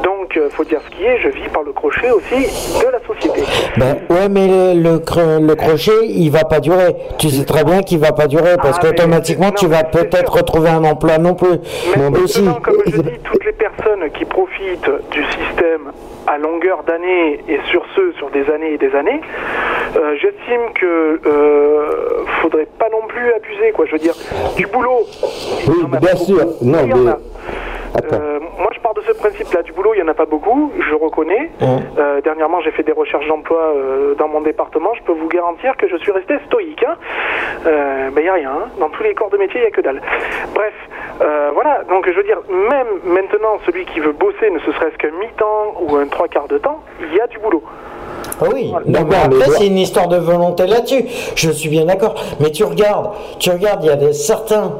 donc 0.04 0.36
euh, 0.36 0.48
faut 0.50 0.64
dire 0.64 0.80
ce 0.84 0.90
qui 0.96 1.04
est, 1.04 1.18
je 1.18 1.28
vis 1.28 1.48
par 1.52 1.62
le 1.64 1.72
crochet 1.72 2.10
aussi 2.12 2.46
de 2.84 2.88
la 2.90 3.00
société. 3.06 3.42
Ben, 3.76 3.96
ouais, 4.10 4.28
mais 4.30 4.46
le, 4.46 4.80
le, 4.80 4.98
cre- 4.98 5.44
le 5.44 5.54
crochet, 5.56 6.06
il 6.06 6.30
va 6.30 6.44
pas 6.44 6.60
durer. 6.60 6.94
Tu 7.18 7.30
sais 7.30 7.44
très 7.44 7.64
bien 7.64 7.82
qu'il 7.82 7.98
va 7.98 8.12
pas 8.12 8.26
durer 8.28 8.56
parce 8.62 8.78
Ah, 8.78 8.86
qu'automatiquement, 8.86 9.50
tu 9.50 9.66
vas 9.66 9.82
peut-être 9.84 10.32
retrouver 10.34 10.68
un 10.68 10.84
emploi 10.84 11.15
non 11.18 11.34
plus. 11.34 11.58
Mais 11.96 12.18
aussi, 12.18 12.44
comme 12.62 12.82
je 12.86 13.00
dis, 13.00 13.18
toutes 13.24 13.44
les 13.44 13.52
personnes 13.52 14.10
qui 14.14 14.24
profitent 14.24 14.90
du 15.10 15.24
système 15.24 15.92
à 16.26 16.38
longueur 16.38 16.82
d'année 16.84 17.40
et 17.48 17.60
sur 17.70 17.84
ce, 17.94 18.12
sur 18.18 18.30
des 18.30 18.50
années 18.50 18.74
et 18.74 18.78
des 18.78 18.94
années, 18.94 19.20
euh, 19.96 20.14
j'estime 20.20 20.72
que 20.74 21.20
euh, 21.26 22.24
faudrait 22.42 22.68
pas 22.78 22.88
non 22.90 23.06
plus 23.06 23.32
abuser, 23.32 23.72
quoi. 23.72 23.86
Je 23.86 23.92
veux 23.92 23.98
dire, 23.98 24.14
du 24.56 24.66
boulot. 24.66 25.06
Oui, 25.68 25.84
bien 26.00 26.16
sûr. 26.16 26.44
Non, 26.62 26.86
mais-. 26.86 27.12
Euh, 28.12 28.38
moi, 28.58 28.70
je 28.74 28.80
pars 28.80 28.94
de 28.94 29.00
ce 29.02 29.12
principe-là. 29.12 29.62
Du 29.62 29.72
boulot, 29.72 29.92
il 29.94 29.98
n'y 29.98 30.02
en 30.02 30.08
a 30.08 30.14
pas 30.14 30.26
beaucoup, 30.26 30.72
je 30.78 30.94
reconnais. 30.94 31.50
Euh, 31.62 32.20
dernièrement, 32.22 32.60
j'ai 32.60 32.70
fait 32.72 32.82
des 32.82 32.92
recherches 32.92 33.26
d'emploi 33.28 33.58
euh, 33.60 34.14
dans 34.14 34.28
mon 34.28 34.40
département. 34.40 34.90
Je 34.94 35.02
peux 35.02 35.12
vous 35.12 35.28
garantir 35.28 35.76
que 35.76 35.88
je 35.88 35.96
suis 35.96 36.12
resté 36.12 36.34
stoïque. 36.46 36.84
Hein. 36.86 36.94
Euh, 37.66 38.10
ben, 38.10 38.20
il 38.20 38.24
n'y 38.24 38.28
a 38.28 38.34
rien. 38.34 38.50
hein. 38.50 38.68
Dans 38.80 38.88
tous 38.88 39.02
les 39.02 39.14
corps 39.14 39.30
de 39.30 39.36
métier, 39.38 39.60
il 39.60 39.62
n'y 39.62 39.68
a 39.68 39.70
que 39.70 39.80
dalle. 39.80 40.00
Bref, 40.54 40.74
euh, 41.22 41.50
voilà. 41.54 41.82
Donc, 41.88 42.08
je 42.08 42.14
veux 42.16 42.24
dire, 42.24 42.38
même 42.48 42.86
maintenant, 43.04 43.58
celui 43.66 43.84
qui 43.86 44.00
veut 44.00 44.12
bosser, 44.12 44.50
ne 44.50 44.58
serait-ce 44.60 44.96
qu'un 44.98 45.16
mi-temps 45.18 45.74
ou 45.80 45.96
un 45.96 46.06
trois 46.06 46.28
quarts 46.28 46.48
de 46.48 46.58
temps, 46.58 46.80
il 47.00 47.14
y 47.14 47.20
a 47.20 47.26
du 47.26 47.38
boulot. 47.38 47.62
Ah 48.38 48.44
oui, 48.52 48.70
mais 48.84 48.98
après 48.98 49.46
c'est 49.56 49.66
une 49.68 49.78
histoire 49.78 50.08
de 50.08 50.18
volonté 50.18 50.66
là-dessus. 50.66 51.06
Je 51.36 51.50
suis 51.50 51.70
bien 51.70 51.86
d'accord. 51.86 52.16
Mais 52.38 52.50
tu 52.50 52.64
regardes, 52.64 53.12
tu 53.38 53.48
regardes, 53.50 53.82
il 53.82 53.86
y 53.86 53.90
a 53.90 53.96
des 53.96 54.12
certains, 54.12 54.72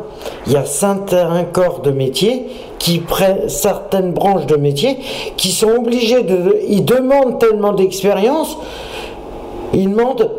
il 0.46 0.52
y 0.52 0.56
a 0.56 0.66
certains 0.66 1.44
corps 1.54 1.80
de 1.80 1.90
métier 1.90 2.44
qui 2.78 2.98
prennent 2.98 3.48
certaines 3.48 4.12
branches 4.12 4.46
de 4.46 4.56
métier 4.56 4.98
qui 5.36 5.50
sont 5.50 5.70
obligés 5.70 6.22
de, 6.22 6.60
ils 6.68 6.84
demandent 6.84 7.38
tellement 7.38 7.72
d'expérience, 7.72 8.56
ils 9.72 9.90
demandent 9.90 10.30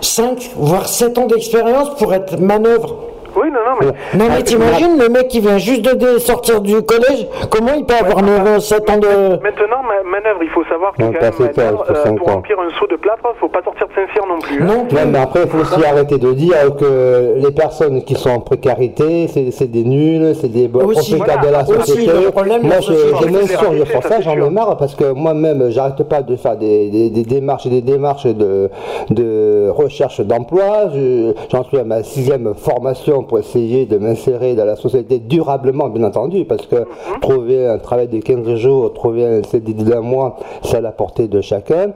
5 0.00 0.50
voire 0.56 0.88
7 0.88 1.18
ans 1.18 1.26
d'expérience 1.26 1.90
pour 1.98 2.14
être 2.14 2.38
manœuvre. 2.38 3.09
Oui, 3.36 3.48
non, 3.50 3.60
non, 3.64 3.76
mais. 3.80 4.18
Non, 4.18 4.26
mais 4.34 4.42
t'imagines 4.42 4.98
le 4.98 5.08
mec 5.08 5.28
qui 5.28 5.40
vient 5.40 5.58
juste 5.58 5.82
de 5.82 6.18
sortir 6.18 6.60
du 6.60 6.82
collège, 6.82 7.26
comment 7.50 7.72
il 7.76 7.84
peut 7.84 7.94
avoir 7.94 8.22
9 8.22 8.46
ans, 8.56 8.60
7 8.60 8.90
ans 8.90 8.96
de. 8.98 9.06
Maintenant, 9.42 9.82
ma- 9.82 10.08
manœuvre, 10.10 10.40
il 10.42 10.48
faut 10.50 10.64
savoir 10.64 10.92
que 10.92 11.02
Non, 11.02 11.12
quand 11.12 11.18
pas 11.18 11.30
même, 11.30 11.54
manœuvre, 11.56 11.84
il 11.88 11.94
faut 11.96 12.08
euh, 12.08 12.12
pour 12.16 12.26
remplir 12.28 12.56
un 12.60 12.70
seau 12.78 12.86
de 12.86 12.96
plâtre, 12.96 13.20
faut 13.38 13.48
pas 13.48 13.62
sortir 13.62 13.86
de 13.88 13.92
Saint-Cyr 13.94 14.26
non 14.28 14.38
plus. 14.40 14.62
hein. 14.62 14.66
Non, 14.66 14.86
Ouais, 14.96 15.06
mais 15.06 15.18
après, 15.18 15.42
il 15.44 15.48
faut 15.48 15.58
aussi 15.58 15.84
arrêter 15.84 16.18
de 16.18 16.32
dire 16.32 16.56
que 16.78 17.34
les 17.36 17.50
personnes 17.52 18.02
qui 18.02 18.14
sont 18.14 18.30
en 18.30 18.40
précarité, 18.40 19.28
c'est 19.28 19.70
des 19.70 19.84
nuls, 19.84 20.34
c'est 20.40 20.48
des 20.48 20.68
bo- 20.68 20.80
Aussi, 20.82 21.14
profiteurs 21.16 21.40
voilà. 21.40 21.62
de 21.62 21.70
la 21.70 21.78
Aussi, 21.78 21.90
société. 21.92 22.12
le 22.24 22.30
problème, 22.30 22.62
moi, 22.62 22.76
je, 22.80 22.92
société, 22.92 23.08
je 23.08 23.46
société, 23.46 23.92
ça, 23.92 24.02
ça, 24.08 24.20
j'en 24.20 24.32
ai 24.32 24.36
sûr. 24.36 24.50
marre 24.50 24.76
parce 24.76 24.94
que 24.94 25.12
moi-même, 25.12 25.70
j'arrête 25.70 26.02
pas 26.08 26.22
de 26.22 26.36
faire 26.36 26.56
des, 26.56 26.88
des- 26.90 27.10
des 27.10 27.22
démarches 27.24 27.66
et 27.66 27.70
des 27.70 27.82
démarches 27.82 28.26
de, 28.26 28.70
de 29.10 29.68
recherche 29.70 30.20
d'emploi. 30.20 30.90
Je- 30.94 31.32
J'en 31.50 31.64
suis 31.64 31.78
à 31.78 31.84
ma 31.84 32.02
sixième 32.02 32.54
formation 32.54 33.19
pour 33.22 33.38
essayer 33.38 33.86
de 33.86 33.98
m'insérer 33.98 34.54
dans 34.54 34.64
la 34.64 34.76
société 34.76 35.18
durablement, 35.18 35.88
bien 35.88 36.04
entendu, 36.04 36.44
parce 36.44 36.66
que 36.66 36.84
trouver 37.20 37.66
un 37.66 37.78
travail 37.78 38.08
de 38.08 38.18
15 38.18 38.54
jours, 38.56 38.92
trouver 38.92 39.26
un 39.26 39.42
CDD 39.42 39.84
d'un 39.84 40.00
mois, 40.00 40.36
c'est 40.62 40.76
à 40.76 40.80
la 40.80 40.92
portée 40.92 41.28
de 41.28 41.40
chacun. 41.40 41.92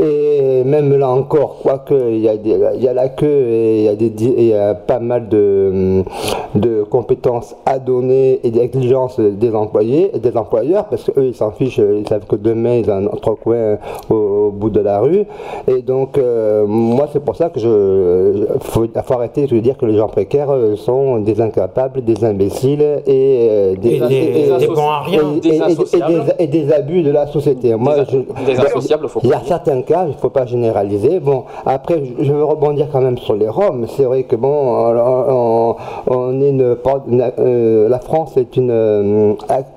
Et 0.00 0.62
même 0.64 0.96
là 0.96 1.08
encore, 1.10 1.58
quoique 1.62 1.94
il 2.10 2.20
y 2.20 2.28
a, 2.28 2.36
des, 2.36 2.58
il 2.76 2.82
y 2.82 2.88
a 2.88 2.92
la 2.94 3.08
queue 3.08 3.26
et 3.48 3.78
il 3.80 3.84
y 3.84 3.88
a, 3.88 3.94
des, 3.96 4.10
di- 4.10 4.28
et 4.36 4.42
il 4.42 4.48
y 4.48 4.54
a 4.54 4.74
pas 4.74 4.98
mal 5.00 5.28
de, 5.28 6.02
de 6.54 6.82
compétences 6.84 7.54
à 7.66 7.78
donner 7.78 8.40
et 8.44 8.50
d'exigences 8.50 9.18
des 9.20 9.54
employés 9.54 10.10
et 10.14 10.18
des 10.18 10.36
employeurs, 10.36 10.86
parce 10.86 11.04
qu'eux 11.04 11.26
ils 11.26 11.34
s'en 11.34 11.50
fichent, 11.50 11.78
ils 11.78 12.06
savent 12.08 12.26
que 12.26 12.36
demain 12.36 12.76
ils 12.76 12.90
ont 12.90 12.94
un 12.94 13.06
autre 13.06 13.34
coin 13.34 13.78
au, 14.10 14.14
au 14.48 14.50
bout 14.50 14.70
de 14.70 14.80
la 14.80 15.00
rue. 15.00 15.24
Et 15.66 15.82
donc, 15.82 16.16
euh, 16.18 16.66
moi 16.66 17.08
c'est 17.12 17.24
pour 17.24 17.36
ça 17.36 17.48
que 17.50 17.58
je. 17.60 18.46
faut, 18.60 18.86
faut 19.04 19.14
arrêter 19.14 19.46
de 19.46 19.58
dire 19.58 19.76
que 19.76 19.86
les 19.86 19.96
gens 19.96 20.08
précaires 20.08 20.50
sont 20.76 21.18
des 21.18 21.40
incapables, 21.40 22.02
des 22.04 22.24
imbéciles 22.24 22.82
et 23.06 23.48
euh, 23.50 23.76
des, 23.76 23.94
Et 23.96 24.00
des- 24.00 24.08
des 24.08 24.08
Des 24.08 24.48
des- 26.38 26.46
des 26.46 26.72
abus 26.72 27.02
de 27.02 27.10
la 27.10 27.26
société. 27.26 27.74
Moi, 27.74 27.94
je, 28.10 28.18
des 28.46 28.58
insociables, 28.58 29.08
faut 29.08 29.20
il 29.22 29.30
y 29.30 29.32
a 29.34 29.40
certains 29.44 29.82
cas, 29.82 30.04
il 30.04 30.08
ne 30.10 30.14
faut 30.14 30.28
pas 30.30 30.46
généraliser. 30.46 31.20
Bon, 31.20 31.44
après, 31.66 32.02
je 32.20 32.32
veux 32.32 32.44
rebondir 32.44 32.86
quand 32.92 33.00
même 33.00 33.18
sur 33.18 33.34
les 33.34 33.48
Roms. 33.48 33.86
C'est 33.96 34.04
vrai 34.04 34.22
que 34.24 34.36
bon, 34.36 34.48
on, 34.48 34.94
on- 35.30 35.76
on 36.06 36.40
est 36.40 36.50
une, 36.50 36.76
une- 37.08 37.32
euh, 37.38 37.88
la 37.88 37.98
France 37.98 38.36
est 38.36 38.56
une, 38.56 38.70
euh, 38.70 39.32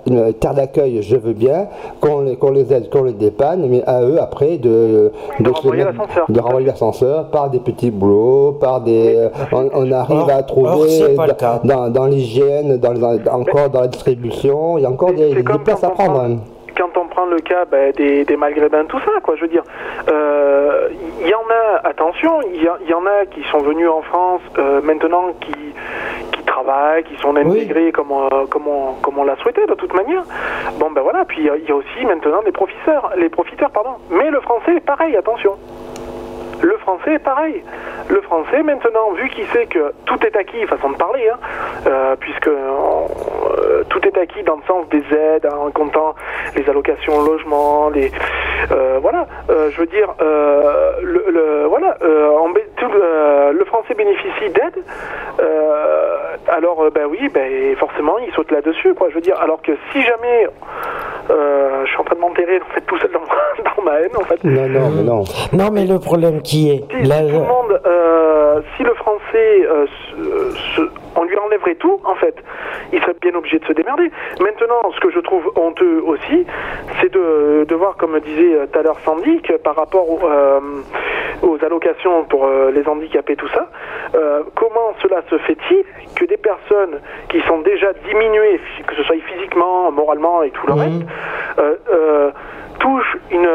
une 0.07 0.33
terre 0.33 0.53
d'accueil. 0.53 1.01
Je 1.01 1.15
veux 1.15 1.33
bien 1.33 1.67
qu'on 1.99 2.21
les, 2.51 2.73
aide, 2.73 2.89
qu'on 2.89 3.03
les 3.03 3.13
dépanne, 3.13 3.65
mais 3.69 3.83
à 3.85 4.01
eux 4.03 4.17
après 4.21 4.57
de 4.57 5.11
De 5.39 5.49
renvoyer 5.49 5.83
l'ascenseur. 5.83 6.25
de 6.29 6.39
renvoyer 6.39 6.67
l'ascenseur 6.67 7.25
par 7.29 7.49
des 7.49 7.59
petits 7.59 7.91
boulots, 7.91 8.53
par 8.59 8.81
des, 8.81 9.15
euh, 9.15 9.29
on, 9.51 9.69
on 9.73 9.91
arrive 9.91 10.29
à 10.29 10.43
trouver 10.43 10.70
or, 10.75 11.15
pas 11.15 11.27
le 11.27 11.33
cas. 11.33 11.59
dans, 11.63 11.89
dans 11.89 12.05
l'hygiène, 12.05 12.77
dans, 12.77 12.93
dans- 12.93 13.31
encore 13.33 13.69
dans 13.69 13.81
la 13.81 13.87
distribution, 13.87 14.77
il 14.77 14.83
y 14.83 14.85
a 14.85 14.89
encore 14.89 15.13
des, 15.13 15.33
des 15.33 15.43
places 15.43 15.83
à 15.83 15.89
prendre. 15.89 16.13
prend- 16.13 16.23
hein. 16.25 16.37
Quand 16.77 16.97
on 16.99 17.05
prend 17.07 17.25
le 17.25 17.37
cas 17.39 17.65
ben, 17.69 17.91
des, 17.91 18.23
des 18.23 18.37
maghrébins, 18.37 18.85
tout 18.85 18.99
ça, 19.01 19.11
quoi, 19.21 19.35
je 19.35 19.41
veux 19.41 19.49
dire, 19.49 19.63
euh, 20.09 20.87
il 21.21 21.27
y 21.27 21.33
en 21.33 21.43
a, 21.51 21.87
attention, 21.87 22.31
il 22.53 22.63
y, 22.63 22.93
en 22.93 23.05
a 23.05 23.25
qui 23.29 23.43
sont 23.51 23.59
venus 23.59 23.89
en 23.89 24.01
France 24.03 24.41
euh, 24.57 24.81
maintenant 24.81 25.33
qui, 25.41 25.51
qui 26.31 26.43
travaillent, 26.43 27.03
qui 27.03 27.17
sont 27.21 27.35
intégrés 27.35 27.91
comme, 27.91 28.11
euh, 28.11 28.45
comme 28.49 28.67
on, 28.67 28.93
comme 29.01 29.19
on 29.19 29.25
l'a 29.25 29.35
souhaité 29.37 29.65
de 29.67 29.73
toute 29.73 29.93
manière. 29.93 30.23
Bon, 30.79 30.89
ben 30.91 31.01
voilà, 31.01 31.25
puis 31.25 31.39
il 31.41 31.43
y 31.43 31.67
y, 31.67 31.71
a 31.71 31.75
aussi 31.75 32.05
maintenant 32.07 32.39
les 32.45 32.53
profiteurs, 32.53 33.11
les 33.17 33.29
profiteurs, 33.29 33.69
pardon. 33.71 33.91
Mais 34.09 34.31
le 34.31 34.39
français 34.39 34.75
est 34.77 34.85
pareil, 34.85 35.15
attention. 35.17 35.51
Le 36.61 36.77
français 36.77 37.13
est 37.15 37.19
pareil. 37.23 37.63
Le 38.09 38.21
français, 38.21 38.61
maintenant, 38.63 39.11
vu 39.15 39.29
qu'il 39.29 39.45
sait 39.47 39.65
que 39.65 39.93
tout 40.05 40.17
est 40.25 40.35
acquis, 40.35 40.65
façon 40.67 40.91
de 40.91 40.95
parler, 40.95 41.27
hein, 41.29 41.37
euh, 41.87 42.15
puisque 42.19 42.47
euh, 42.47 43.83
tout 43.89 44.05
est 44.07 44.17
acquis 44.17 44.43
dans 44.43 44.55
le 44.57 44.61
sens 44.67 44.87
des 44.89 45.03
aides, 45.15 45.45
hein, 45.45 45.55
en 45.67 45.71
comptant 45.71 46.13
les 46.55 46.67
allocations 46.69 47.17
au 47.17 47.25
logement, 47.25 47.89
les, 47.89 48.11
euh, 48.71 48.99
voilà, 49.01 49.27
euh, 49.49 49.69
je 49.71 49.79
veux 49.79 49.87
dire, 49.87 50.13
euh, 50.21 50.91
le, 51.01 51.25
le- 51.29 51.65
voilà, 51.67 51.97
euh, 52.03 52.29
en 52.37 52.51
tout 52.77 52.91
le, 52.91 53.57
le 53.57 53.65
français 53.65 53.93
bénéficie 53.93 54.49
d'aide, 54.49 54.83
euh, 55.39 56.15
alors, 56.47 56.81
euh, 56.83 56.89
ben 56.89 57.05
oui, 57.09 57.29
ben 57.33 57.75
forcément, 57.77 58.17
il 58.19 58.31
saute 58.33 58.51
là-dessus, 58.51 58.93
quoi. 58.95 59.09
Je 59.09 59.15
veux 59.15 59.21
dire, 59.21 59.39
alors 59.39 59.61
que 59.61 59.71
si 59.91 60.01
jamais, 60.01 60.47
euh, 61.29 61.85
je 61.85 61.89
suis 61.89 61.99
en 61.99 62.03
train 62.03 62.15
de 62.15 62.19
m'enterrer 62.21 62.59
en 62.59 62.73
fait 62.73 62.81
tout 62.81 62.97
seul 62.97 63.11
dans, 63.11 63.19
dans 63.77 63.83
ma 63.83 63.99
haine, 63.99 64.15
en 64.17 64.23
fait. 64.23 64.43
Non, 64.43 64.67
non, 64.67 64.89
mais 64.89 65.03
non. 65.03 65.23
Non, 65.53 65.69
mais 65.71 65.85
le 65.85 65.99
problème 65.99 66.41
qui 66.51 66.69
est. 66.69 66.83
Si 66.91 67.07
là, 67.07 67.21
tout 67.21 67.27
le 67.27 67.39
monde, 67.39 67.81
euh, 67.85 68.61
si 68.75 68.83
le 68.83 68.93
français, 68.95 69.65
euh, 69.65 69.85
se- 69.87 70.57
se- 70.75 70.89
on 71.15 71.23
lui 71.23 71.37
enlèverait 71.37 71.75
tout, 71.75 71.99
en 72.05 72.15
fait, 72.15 72.35
il 72.91 72.99
serait 73.01 73.15
bien 73.21 73.33
obligé 73.35 73.59
de 73.59 73.65
se 73.65 73.73
démerder. 73.73 74.11
Maintenant, 74.39 74.81
ce 74.93 74.99
que 74.99 75.09
je 75.11 75.19
trouve 75.19 75.49
honteux 75.55 76.01
aussi, 76.05 76.45
c'est 76.99 77.11
de, 77.11 77.65
de 77.67 77.75
voir, 77.75 77.95
comme 77.97 78.19
disait 78.19 78.53
euh, 78.55 78.65
tout 78.71 78.79
à 78.79 78.83
l'heure 78.83 78.99
Sandy, 79.05 79.41
que 79.41 79.53
par 79.53 79.75
rapport 79.75 80.09
au, 80.09 80.19
euh, 80.27 80.59
aux 81.43 81.57
allocations 81.63 82.23
pour 82.25 82.47
les 82.73 82.87
handicapés, 82.87 83.35
tout 83.35 83.47
ça, 83.49 83.69
comment 84.55 84.93
cela 85.01 85.21
se 85.29 85.37
fait-il 85.39 85.83
que 86.15 86.25
des 86.25 86.37
personnes 86.37 86.99
qui 87.29 87.39
sont 87.41 87.59
déjà 87.61 87.93
diminuées, 88.07 88.59
que 88.85 88.95
ce 88.95 89.03
soit 89.03 89.15
physiquement, 89.33 89.91
moralement 89.91 90.43
et 90.43 90.51
tout 90.51 90.67
le 90.67 90.73
reste, 90.73 91.01
euh, 91.59 91.75
euh, 91.91 92.31
touchent 92.79 93.17
une, 93.31 93.49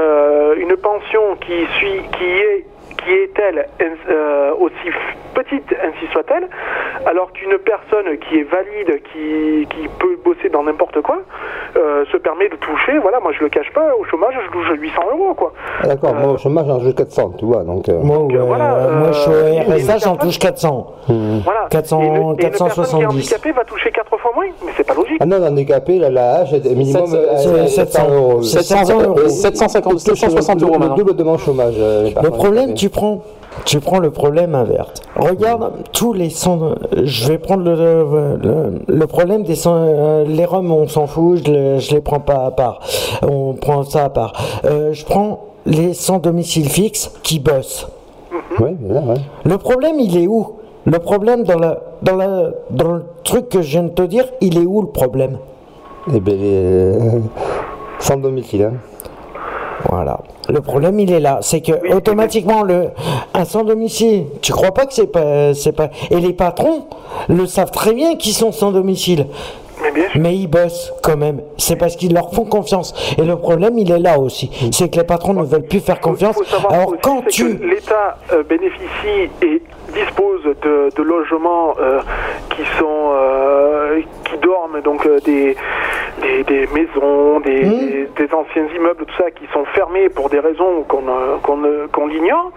une 0.57 0.77
pension 0.77 1.37
qui, 1.41 1.67
suit, 1.79 2.01
qui 2.19 2.25
est 2.25 2.65
qui 2.97 3.11
est-elle 3.13 3.67
euh, 4.11 4.53
aussi 4.59 4.89
petite 5.35 5.65
ainsi 5.85 6.07
soit-elle, 6.13 6.49
alors 7.07 7.31
qu'une 7.33 7.59
personne 7.59 8.17
qui 8.19 8.39
est 8.39 8.45
valide, 8.45 9.03
qui, 9.13 9.67
qui 9.69 9.89
peut 9.99 10.17
bosser 10.25 10.49
dans 10.49 10.63
n'importe 10.63 11.01
quoi, 11.03 11.19
euh, 11.77 12.05
se 12.11 12.17
permet 12.17 12.49
de 12.49 12.57
toucher, 12.57 12.99
voilà, 13.03 13.21
moi 13.21 13.33
je 13.39 13.43
le 13.45 13.51
cache 13.51 13.71
pas, 13.75 13.95
au 14.01 14.05
chômage 14.05 14.35
je 14.47 14.51
touche 14.53 14.67
800 14.81 15.03
euros 15.13 15.35
quoi. 15.35 15.53
Ah, 15.83 15.89
D'accord, 15.89 16.15
moi 16.15 16.33
au 16.33 16.39
chômage 16.39 16.67
j'en 16.67 16.81
joue 16.81 16.95
400, 16.95 17.33
tu 17.39 17.45
vois, 17.45 17.65
donc... 17.65 17.87
euh, 17.89 18.01
Moi, 18.03 18.19
ouais, 18.19 18.35
moi, 18.39 19.13
je 19.13 19.19
suis 19.19 19.31
au 19.31 19.75
RSA, 19.75 19.99
j'en 19.99 20.17
touche 20.17 20.39
400. 20.39 20.87
Voilà. 21.45 21.67
400, 21.71 22.01
Et 22.03 22.07
une, 22.07 22.15
et 22.15 22.19
une 22.19 22.37
personne 22.37 22.37
qui 22.37 22.45
est 22.45 22.49
470. 22.49 23.07
handicapée 23.07 23.53
va 23.53 23.65
toucher 23.65 23.91
4 23.91 24.17
fois 24.19 24.33
moins, 24.35 24.47
mais 24.65 24.73
c'est 24.77 24.87
pas 24.87 24.95
logique. 24.95 25.19
Ah 25.21 25.27
non, 25.27 25.39
l'handicapé, 25.39 25.99
là, 25.99 26.09
la 26.11 26.35
hache, 26.37 26.53
est 26.55 26.65
minimum 26.75 27.07
Sept- 27.07 27.15
euh, 27.15 27.37
c'est 27.37 27.49
euh, 27.49 27.67
700 27.67 28.09
euros. 28.15 28.43
700 28.43 29.01
euros. 29.03 29.21
Et- 29.27 29.29
750, 29.29 29.95
et- 29.95 29.99
760 29.99 30.63
euros 30.63 30.73
le- 30.73 30.79
maintenant. 30.79 30.97
Le 30.97 31.05
double 31.05 31.17
de 31.17 31.23
mon 31.25 31.37
chômage. 31.39 31.75
euh, 31.79 32.09
Le 32.23 32.31
problème, 32.31 32.71
handicapées. 32.71 32.73
Tu 32.87 32.91
prends, 32.91 33.19
tu 33.65 33.81
prends 33.81 33.99
le 33.99 34.11
problème 34.13 34.55
inverse. 34.55 34.93
Regarde 35.17 35.73
tous 35.93 36.13
les 36.13 36.31
sons. 36.31 36.77
Je 37.03 37.27
vais 37.29 37.39
prendre 37.39 37.65
le, 37.65 37.75
le, 38.41 38.81
le 38.87 39.07
problème 39.09 39.43
des 39.43 39.57
sons. 39.57 39.75
euh, 39.75 40.25
les 40.25 40.45
Roms, 40.45 40.71
on 40.71 40.87
s'en 40.87 41.09
fout. 41.09 41.41
Je, 41.45 41.51
le- 41.53 41.79
je 41.81 41.91
les 41.95 42.01
prends 42.01 42.21
pas 42.21 42.47
à 42.47 42.51
part. 42.53 42.79
On 43.23 43.55
prend 43.55 43.83
ça 43.83 44.05
à 44.05 44.09
part. 44.11 44.35
Euh, 44.65 44.93
je 44.93 45.05
prends 45.05 45.41
les 45.65 45.95
sans 45.95 46.19
domicile 46.19 46.69
fixe 46.69 47.11
qui 47.25 47.41
bossent. 47.41 47.89
Oui, 48.61 48.77
là, 48.89 49.01
ouais. 49.01 49.15
Le 49.45 49.59
problème, 49.59 49.97
il 49.99 50.17
est 50.17 50.29
où? 50.29 50.53
Le 50.85 51.01
problème 51.01 51.43
dans 51.43 51.59
la, 51.59 51.81
dans 52.03 52.15
la, 52.15 52.51
dans 52.71 52.93
le 52.93 53.05
truc 53.25 53.49
que 53.49 53.63
je 53.63 53.71
viens 53.71 53.83
de 53.83 53.89
te 53.89 54.03
dire, 54.03 54.27
il 54.41 54.59
est 54.59 54.65
où 54.67 54.81
le 54.81 54.89
problème? 54.89 55.39
Eh 56.15 56.21
bien, 56.21 56.37
les, 56.37 56.55
euh, 56.55 57.01
sans 57.99 58.17
domicile. 58.17 58.63
Hein. 58.63 58.75
Voilà. 59.91 60.21
Le 60.49 60.61
problème, 60.61 60.99
il 61.01 61.13
est 61.13 61.21
là. 61.21 61.39
C'est 61.43 61.61
que 61.61 61.95
automatiquement, 61.95 62.63
le, 62.63 62.91
un 63.35 63.45
sans 63.45 63.65
domicile, 63.65 64.27
tu 64.43 64.53
crois 64.53 64.73
pas 64.73 64.87
que 64.87 64.95
c'est 64.95 65.07
pas, 65.11 65.55
c'est 65.55 65.73
pas. 65.73 65.91
Et 66.11 66.21
les 66.21 66.33
patrons 66.33 66.87
le 67.29 67.47
savent 67.47 67.71
très 67.71 67.93
bien 67.93 68.17
qu'ils 68.17 68.33
sont 68.35 68.53
sans 68.53 68.73
domicile. 68.73 69.27
Mais 70.17 70.35
ils 70.35 70.47
bossent 70.47 70.93
quand 71.03 71.17
même. 71.17 71.41
C'est 71.59 71.77
parce 71.77 71.97
qu'ils 71.97 72.15
leur 72.15 72.33
font 72.33 72.45
confiance. 72.45 72.95
Et 73.19 73.23
le 73.25 73.37
problème, 73.37 73.79
il 73.79 73.91
est 73.91 73.99
là 73.99 74.19
aussi. 74.19 74.51
C'est 74.73 74.89
que 74.89 74.97
les 74.97 75.05
patrons 75.05 75.35
ne 75.35 75.45
veulent 75.45 75.67
plus 75.67 75.81
faire 75.81 76.01
confiance. 76.01 76.37
Alors 76.69 76.95
quand 77.03 77.23
c'est 77.25 77.31
tu. 77.31 77.59
l'État 77.59 78.17
euh, 78.33 78.43
bénéficie 78.43 79.31
et 79.43 79.63
dispose 79.95 80.43
de, 80.63 80.91
de 80.95 81.03
logements 81.03 81.75
euh, 81.81 82.01
qui 82.51 82.63
sont 82.79 83.11
euh, 83.13 84.01
qui 84.25 84.39
dorment 84.39 84.81
donc 84.83 85.07
euh, 85.07 85.21
des 85.25 85.57
des, 86.23 86.45
des 86.45 86.67
maisons, 86.75 87.41
des, 87.41 87.65
Hmm. 87.65 87.79
des- 87.91 88.27
des 88.27 88.35
anciens 88.35 88.67
immeubles, 88.75 89.05
tout 89.05 89.15
ça, 89.17 89.31
qui 89.31 89.47
sont 89.53 89.65
fermés 89.67 90.09
pour 90.09 90.29
des 90.31 90.39
raisons 90.41 90.83
qu'on 90.89 91.03
qu'on 91.43 92.07
l'ignore, 92.07 92.53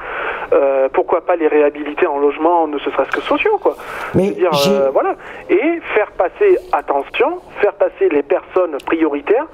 euh, 0.54 0.88
pourquoi 0.94 1.22
pas 1.22 1.36
les 1.36 1.48
réhabiliter 1.48 2.08
en 2.08 2.20
logement, 2.20 2.68
ne 2.68 2.78
serait-ce 2.80 3.12
que 3.12 3.22
sociaux, 3.22 3.58
quoi. 3.62 3.76
Mais 4.16 4.30
dire, 4.32 4.50
euh, 4.70 4.90
voilà. 4.92 5.16
Et 5.50 5.80
faire 5.94 6.12
passer, 6.12 6.58
attention, 6.72 7.40
faire 7.62 7.74
passer 7.74 8.10
les 8.10 8.24
personnes 8.24 8.78
prioritaires, 8.86 9.46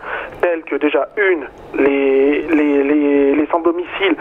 telles 0.42 0.64
que 0.64 0.76
déjà, 0.76 1.08
une, 1.18 1.46
les, 1.84 2.42
les, 2.44 2.84
les, 2.84 3.36
les 3.36 3.46
sans-domicile, 3.48 4.16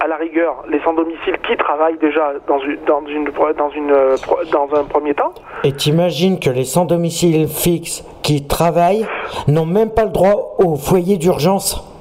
à 0.00 0.06
la 0.06 0.16
rigueur, 0.16 0.64
les 0.68 0.80
sans-domicile 0.80 1.36
qui 1.46 1.56
travaillent 1.56 1.98
déjà 1.98 2.32
dans 2.46 2.58
une, 2.60 2.78
dans 2.84 3.70
une, 3.70 3.90
euh, 3.90 4.16
dans 4.52 4.68
un 4.74 4.84
premier 4.84 5.14
temps, 5.14 5.32
Et 5.62 5.72
t'imagines 5.72 6.38
que 6.38 6.50
les 6.50 6.64
sans 6.64 6.84
domicile 6.84 7.48
fixe 7.48 8.04
qui 8.22 8.46
travaillent 8.46 9.06
n'ont 9.48 9.66
même 9.66 9.90
pas 9.90 10.04
le 10.04 10.10
droit 10.10 10.56
au 10.58 10.76
foyer 10.76 11.16
d'urgence? 11.16 11.93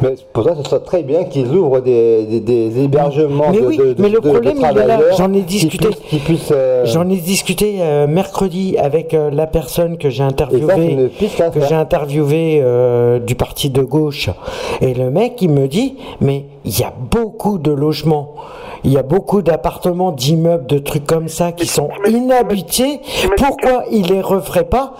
Mais 0.00 0.14
pour 0.32 0.44
ça, 0.44 0.54
ce 0.56 0.68
serait 0.68 0.80
très 0.80 1.02
bien 1.02 1.24
qu'ils 1.24 1.48
ouvrent 1.54 1.80
des, 1.80 2.24
des, 2.24 2.40
des 2.40 2.82
hébergements 2.84 3.50
Mais 3.50 3.60
de, 3.60 3.66
oui, 3.66 3.76
de- 3.78 3.92
de- 3.94 4.02
mais 4.02 4.08
le 4.08 4.20
problème, 4.20 4.54
il 4.58 4.60
est 4.60 4.62
là. 4.62 4.72
travailleurs 4.72 5.16
J'en 5.16 5.32
ai 5.32 5.42
discuté. 5.42 5.88
euh, 6.50 6.82
J'en 6.84 7.08
ai 7.08 7.16
discuté 7.16 7.76
euh, 7.80 8.06
mercredi 8.06 8.76
avec 8.78 9.14
euh, 9.14 9.30
la 9.30 9.46
personne 9.46 9.96
que 9.98 10.10
j'ai 10.10 10.22
interviewée, 10.24 11.10
que 11.52 11.60
j'ai 11.68 11.74
interviewé 11.74 12.60
euh, 12.62 13.18
du 13.18 13.34
parti 13.34 13.70
de 13.70 13.82
gauche. 13.82 14.30
Et 14.80 14.94
le 14.94 15.10
mec, 15.10 15.40
il 15.40 15.50
me 15.50 15.68
dit, 15.68 15.96
mais 16.20 16.44
il 16.64 16.78
y 16.78 16.82
a 16.82 16.92
beaucoup 17.10 17.58
de 17.58 17.70
logements. 17.70 18.34
Il 18.86 18.92
y 18.92 18.98
a 18.98 19.02
beaucoup 19.02 19.40
d'appartements, 19.40 20.12
d'immeubles, 20.12 20.66
de 20.66 20.78
trucs 20.78 21.06
comme 21.06 21.28
ça 21.28 21.52
qui 21.52 21.66
sont 21.66 21.88
inhabités. 22.06 23.00
Pourquoi 23.38 23.84
il 23.90 24.06
les 24.08 24.20
referait 24.20 24.64
pas? 24.64 24.94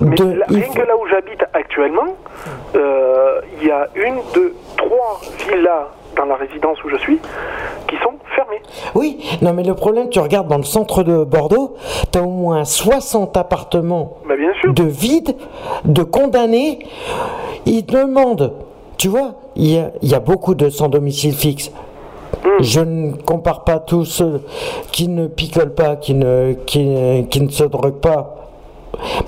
Mais 0.00 0.16
de, 0.16 0.24
là, 0.24 0.46
rien 0.48 0.62
faut- 0.62 0.72
que 0.74 0.80
là 0.82 0.96
où 0.96 1.06
j'habite 1.08 1.44
actuellement, 1.52 2.16
euh, 2.76 3.40
il 3.60 3.66
y 3.68 3.70
a 3.70 3.88
une, 3.94 4.16
deux, 4.34 4.54
trois 4.76 5.20
villas 5.48 5.88
dans 6.16 6.24
la 6.26 6.36
résidence 6.36 6.82
où 6.84 6.88
je 6.90 6.96
suis 6.96 7.18
qui 7.88 7.96
sont 8.02 8.12
fermées. 8.36 8.60
Oui, 8.94 9.24
non 9.40 9.52
mais 9.54 9.62
le 9.62 9.74
problème, 9.74 10.08
tu 10.10 10.18
regardes 10.20 10.48
dans 10.48 10.58
le 10.58 10.62
centre 10.64 11.02
de 11.02 11.24
Bordeaux, 11.24 11.76
tu 12.12 12.18
as 12.18 12.22
au 12.22 12.28
moins 12.30 12.64
60 12.64 13.36
appartements 13.36 14.18
Bah, 14.28 14.36
bien 14.36 14.52
sûr. 14.60 14.72
de 14.74 14.84
vides, 14.84 15.36
de 15.84 16.02
condamnés. 16.02 16.80
Ils 17.66 17.84
demandent, 17.86 18.52
tu 18.98 19.08
vois, 19.08 19.34
il 19.56 19.70
y 19.72 19.78
a, 19.78 19.90
il 20.02 20.10
y 20.10 20.14
a 20.14 20.20
beaucoup 20.20 20.54
de 20.54 20.68
sans 20.68 20.88
domicile 20.88 21.34
fixe. 21.34 21.70
Je 22.60 22.80
ne 22.80 23.12
compare 23.14 23.62
pas 23.64 23.78
tous 23.78 24.04
ceux 24.04 24.42
qui 24.90 25.06
ne 25.08 25.28
picolent 25.28 25.74
pas, 25.74 25.96
qui 25.96 26.14
ne, 26.14 26.54
qui, 26.66 27.26
qui 27.30 27.40
ne 27.40 27.48
se 27.50 27.64
droguent 27.64 28.00
pas, 28.00 28.41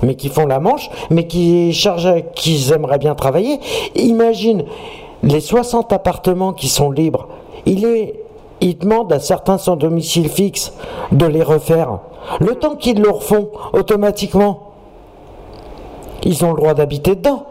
mais 0.01 0.15
qui 0.15 0.29
font 0.29 0.45
la 0.45 0.59
manche, 0.59 0.89
mais 1.09 1.27
qui 1.27 1.73
chargent, 1.73 2.23
qui 2.35 2.71
aimeraient 2.73 2.97
bien 2.97 3.15
travailler. 3.15 3.59
Imagine 3.95 4.65
les 5.23 5.39
60 5.39 5.91
appartements 5.93 6.53
qui 6.53 6.67
sont 6.67 6.91
libres. 6.91 7.27
Il 7.65 7.85
est, 7.85 8.19
ils 8.61 8.77
demandent 8.77 9.11
à 9.11 9.19
certains 9.19 9.57
sans 9.57 9.75
domicile 9.75 10.29
fixe 10.29 10.73
de 11.11 11.25
les 11.25 11.43
refaire. 11.43 11.99
Le 12.39 12.55
temps 12.55 12.75
qu'ils 12.75 13.01
le 13.01 13.09
refont 13.09 13.49
automatiquement, 13.73 14.71
ils 16.23 16.43
ont 16.43 16.51
le 16.51 16.57
droit 16.57 16.73
d'habiter 16.73 17.15
dedans. 17.15 17.45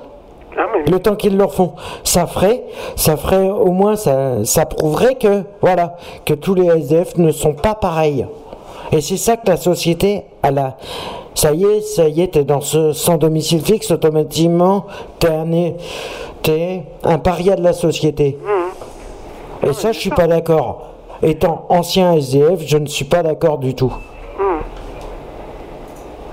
Le 0.86 0.98
temps 0.98 1.16
qu'ils 1.16 1.36
le 1.36 1.44
refont, 1.44 1.72
ça 2.04 2.26
ferait, 2.26 2.62
ça 2.94 3.16
ferait 3.16 3.48
au 3.48 3.72
moins, 3.72 3.96
ça, 3.96 4.44
ça 4.44 4.66
prouverait 4.66 5.14
que, 5.16 5.44
voilà, 5.60 5.96
que 6.24 6.34
tous 6.34 6.54
les 6.54 6.66
SDF 6.66 7.16
ne 7.16 7.32
sont 7.32 7.54
pas 7.54 7.74
pareils. 7.74 8.26
Et 8.92 9.00
c'est 9.00 9.16
ça 9.16 9.36
que 9.36 9.48
la 9.48 9.56
société, 9.56 10.24
elle 10.42 10.58
a. 10.58 10.76
Ça 11.34 11.52
y 11.52 11.64
est, 11.64 11.80
ça 11.80 12.08
y 12.08 12.22
est, 12.22 12.34
t'es 12.34 12.44
dans 12.44 12.60
ce 12.60 12.92
sans 12.92 13.16
domicile 13.16 13.60
fixe, 13.60 13.90
automatiquement, 13.90 14.86
t'es 15.18 15.28
un, 15.28 15.46
t'es 16.42 16.84
un 17.02 17.18
paria 17.18 17.56
de 17.56 17.62
la 17.62 17.72
société. 17.72 18.38
Et 19.66 19.72
ça, 19.72 19.92
je 19.92 19.98
suis 19.98 20.10
pas 20.10 20.26
d'accord. 20.26 20.90
Étant 21.22 21.66
ancien 21.70 22.14
SDF, 22.14 22.60
je 22.66 22.76
ne 22.76 22.86
suis 22.86 23.04
pas 23.04 23.22
d'accord 23.22 23.58
du 23.58 23.74
tout. 23.74 23.92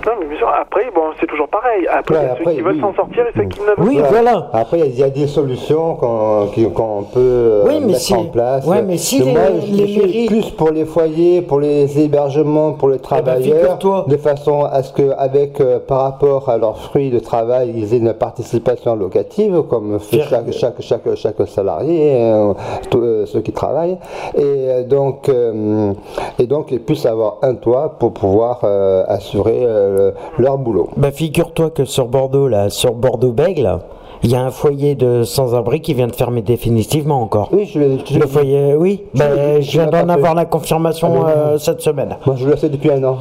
Non, 0.06 0.14
mais 0.20 0.26
bien 0.28 0.38
sûr, 0.38 0.41
après, 0.60 0.90
bon, 0.94 1.02
c'est 1.20 1.28
toujours 1.28 1.48
pareil. 1.48 1.88
Après, 1.92 2.16
il 2.16 2.24
y 2.24 2.26
a 2.30 2.36
ceux 2.38 2.52
qui 2.52 2.62
veulent 2.62 2.76
oui. 2.76 2.82
s'en 2.82 2.94
sortir 2.94 3.24
et 3.28 3.32
ceux 3.36 3.44
qui 3.46 3.60
ne 3.62 3.66
veulent 3.84 4.24
pas. 4.24 4.50
Après, 4.54 4.80
il 4.80 4.80
y 4.80 4.84
a- 4.84 4.88
il 4.88 5.00
y, 5.00 5.04
a 5.04 5.10
des 5.10 5.28
solutions 5.28 5.96
qu'on 5.96 6.48
qu'on 6.76 7.04
peut 7.04 7.20
euh, 7.20 7.64
Oui, 7.68 7.76
mais 7.80 7.88
mettre 7.88 8.00
si- 8.00 8.14
en 8.16 8.26
place. 8.26 8.66
ouais, 8.68 8.82
mais 8.82 8.98
si 8.98 9.20
Mais 9.20 9.26
les- 9.26 9.32
moi, 9.34 9.42
je 9.62 9.72
les 9.74 9.88
suis 9.88 9.98
mairies- 10.00 10.26
plus 10.28 10.50
pour 10.52 10.72
les 10.72 10.86
foyers, 10.86 11.42
pour 11.42 11.60
les 11.60 12.00
hébergements, 12.00 12.74
pour 12.74 12.90
les 12.90 13.00
travailleurs, 13.00 13.78
de 14.08 14.18
façon 14.18 14.64
à 14.64 14.84
ce 14.84 14.94
que, 14.94 15.12
avec 15.18 15.60
euh, 15.62 15.80
par 15.80 16.02
rapport 16.02 16.50
à 16.50 16.58
leurs 16.58 16.78
fruits 16.78 17.10
de 17.10 17.20
travail, 17.20 17.74
ils 17.76 17.94
aient 17.94 17.98
une 17.98 18.14
participation 18.14 18.96
locative, 18.96 19.64
comme 19.70 20.00
fait 20.00 20.22
chaque, 20.22 20.52
chaque, 20.52 20.82
chaque, 20.82 21.16
chaque 21.16 21.48
salarié, 21.48 22.18
euh, 22.22 22.54
tous, 22.90 23.02
euh, 23.02 23.26
ceux 23.26 23.42
qui 23.42 23.52
travaillent, 23.52 23.98
et 24.38 24.84
donc, 24.84 25.30
euh, 25.30 25.94
et 26.40 26.46
donc 26.48 26.72
ils 26.72 26.80
puissent 26.82 27.06
avoir 27.06 27.38
un 27.42 27.56
toit 27.56 27.96
pour 28.00 28.14
pouvoir 28.14 28.60
euh, 28.64 29.04
assurer 29.08 29.62
euh, 29.64 30.12
leur 30.42 30.58
boulot. 30.58 30.90
Bah 30.98 31.12
figure-toi 31.12 31.70
que 31.70 31.86
sur 31.86 32.08
Bordeaux, 32.08 32.48
là, 32.48 32.70
sur 32.70 32.94
Bordeaux-Bègle, 32.94 33.80
il 34.24 34.32
y 34.32 34.36
a 34.36 34.42
un 34.42 34.52
foyer 34.52 34.96
de 34.96 35.24
sans-abri 35.24 35.82
qui 35.82 35.94
vient 35.94 36.08
de 36.08 36.16
fermer 36.16 36.42
définitivement 36.42 37.22
encore. 37.22 37.50
Oui, 37.52 37.66
je, 37.66 37.80
Le 37.80 38.28
foyer, 38.28 38.76
oui. 38.76 39.04
Je 39.14 39.20
Bah, 39.20 39.26
je 39.60 39.62
je 39.62 39.72
viens 39.72 39.88
d'en 39.88 40.10
avoir 40.10 40.36
la 40.36 40.46
confirmation 40.46 41.24
Ah, 41.26 41.30
euh, 41.30 41.58
cette 41.58 41.82
semaine. 41.82 42.18
Moi, 42.26 42.36
je 42.38 42.48
le 42.48 42.56
sais 42.56 42.70
depuis 42.70 42.92
un 42.92 43.04
an. 43.04 43.18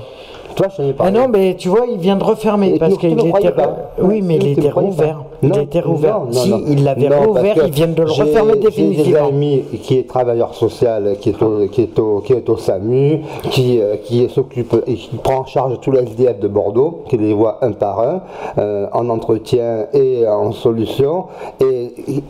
Toi, 0.56 0.66
je 0.70 0.76
savais 0.76 0.92
pas. 0.92 1.04
Ah 1.06 1.10
non, 1.10 1.28
mais 1.28 1.54
tu 1.56 1.68
vois, 1.68 1.86
il 1.90 1.98
vient 1.98 2.16
de 2.16 2.24
refermer 2.24 2.78
parce 2.78 2.96
qu'il 2.98 3.12
était. 3.12 3.50
pas. 3.52 3.92
Oui, 4.00 4.20
mais 4.22 4.36
il 4.36 4.48
était 4.58 4.70
rouvert. 4.70 5.24
Il 5.42 5.56
était 5.56 5.80
rouvert. 5.80 6.22
si, 6.30 6.52
il 6.68 6.84
l'avait 6.84 7.08
rouvert, 7.08 7.56
ils 7.66 7.72
viennent 7.72 7.94
de 7.94 8.02
le 8.02 8.10
refermer 8.10 8.52
J'ai 8.54 8.58
des 8.58 8.66
définitivement. 8.66 9.28
amis 9.28 9.62
qui 9.82 9.98
est 9.98 10.06
travailleur 10.08 10.54
social, 10.54 11.16
qui 11.20 11.30
est 11.30 11.42
au, 11.42 11.66
qui 11.68 11.82
est 11.82 11.98
au, 11.98 12.20
qui 12.20 12.32
est 12.34 12.48
au 12.48 12.56
SAMU, 12.56 13.20
qui, 13.50 13.80
euh, 13.80 13.96
qui 13.96 14.28
s'occupe 14.28 14.74
et 14.86 14.94
qui 14.94 15.16
prend 15.16 15.38
en 15.38 15.46
charge 15.46 15.80
tous 15.80 15.92
les 15.92 16.00
SDF 16.00 16.40
de 16.40 16.48
Bordeaux, 16.48 17.04
qui 17.08 17.16
les 17.16 17.32
voit 17.32 17.58
un 17.62 17.72
par 17.72 18.00
un, 18.00 18.20
euh, 18.58 18.86
en 18.92 19.08
entretien 19.08 19.86
et 19.94 20.26
en 20.28 20.52
solution. 20.52 21.26
Et, 21.60 21.79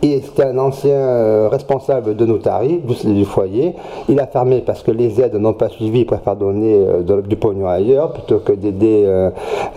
et 0.02 0.20
c'est 0.22 0.44
un 0.44 0.58
ancien 0.58 0.90
euh, 0.94 1.48
responsable 1.50 2.16
de 2.16 2.26
notarie 2.26 2.78
du, 2.78 3.12
du 3.14 3.24
foyer. 3.24 3.74
Il 4.08 4.18
a 4.20 4.26
fermé 4.26 4.62
parce 4.64 4.82
que 4.82 4.90
les 4.90 5.20
aides 5.20 5.34
n'ont 5.36 5.52
pas 5.52 5.68
suivi, 5.68 6.00
il 6.00 6.06
préfère 6.06 6.36
donner 6.36 6.74
euh, 6.74 7.02
de- 7.02 7.20
du 7.22 7.36
pognon 7.36 7.66
ailleurs 7.68 8.12
plutôt 8.12 8.38
que 8.38 8.52
d'aider 8.52 9.04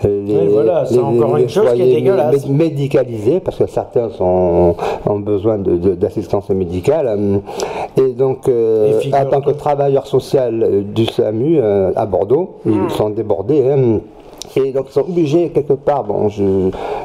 les, 0.02 0.08
Oui, 0.10 0.48
voilà, 0.52 0.84
c'est 0.86 0.94
les- 0.94 1.00
encore 1.00 1.36
les 1.36 1.42
une 1.44 1.48
chose 1.48 1.64
qui 1.74 1.82
est 1.82 2.00
foyers 2.06 2.48
médicalisés 2.48 3.40
parce 3.40 3.58
que 3.58 3.66
certains 3.66 4.10
sont, 4.10 4.74
ont 5.06 5.18
besoin 5.18 5.58
de- 5.58 5.76
de- 5.76 5.94
d'assistance 5.94 6.48
médicale. 6.50 7.06
euh, 7.08 7.38
Et 7.96 8.12
donc, 8.12 8.48
euh, 8.48 9.00
en 9.12 9.26
tant 9.26 9.40
que 9.40 9.50
travailleur 9.52 10.06
social 10.06 10.84
du 10.94 11.06
SAMU 11.06 11.58
euh, 11.60 11.92
à 11.94 12.06
Bordeaux, 12.06 12.56
ils 12.66 12.90
sont 12.90 13.10
débordés. 13.10 13.62
hein. 13.70 14.00
Et 14.56 14.72
donc 14.72 14.86
ils 14.88 14.92
sont 14.92 15.00
obligés 15.00 15.48
quelque 15.50 15.72
part, 15.72 16.04
bon, 16.04 16.28
je 16.28 16.42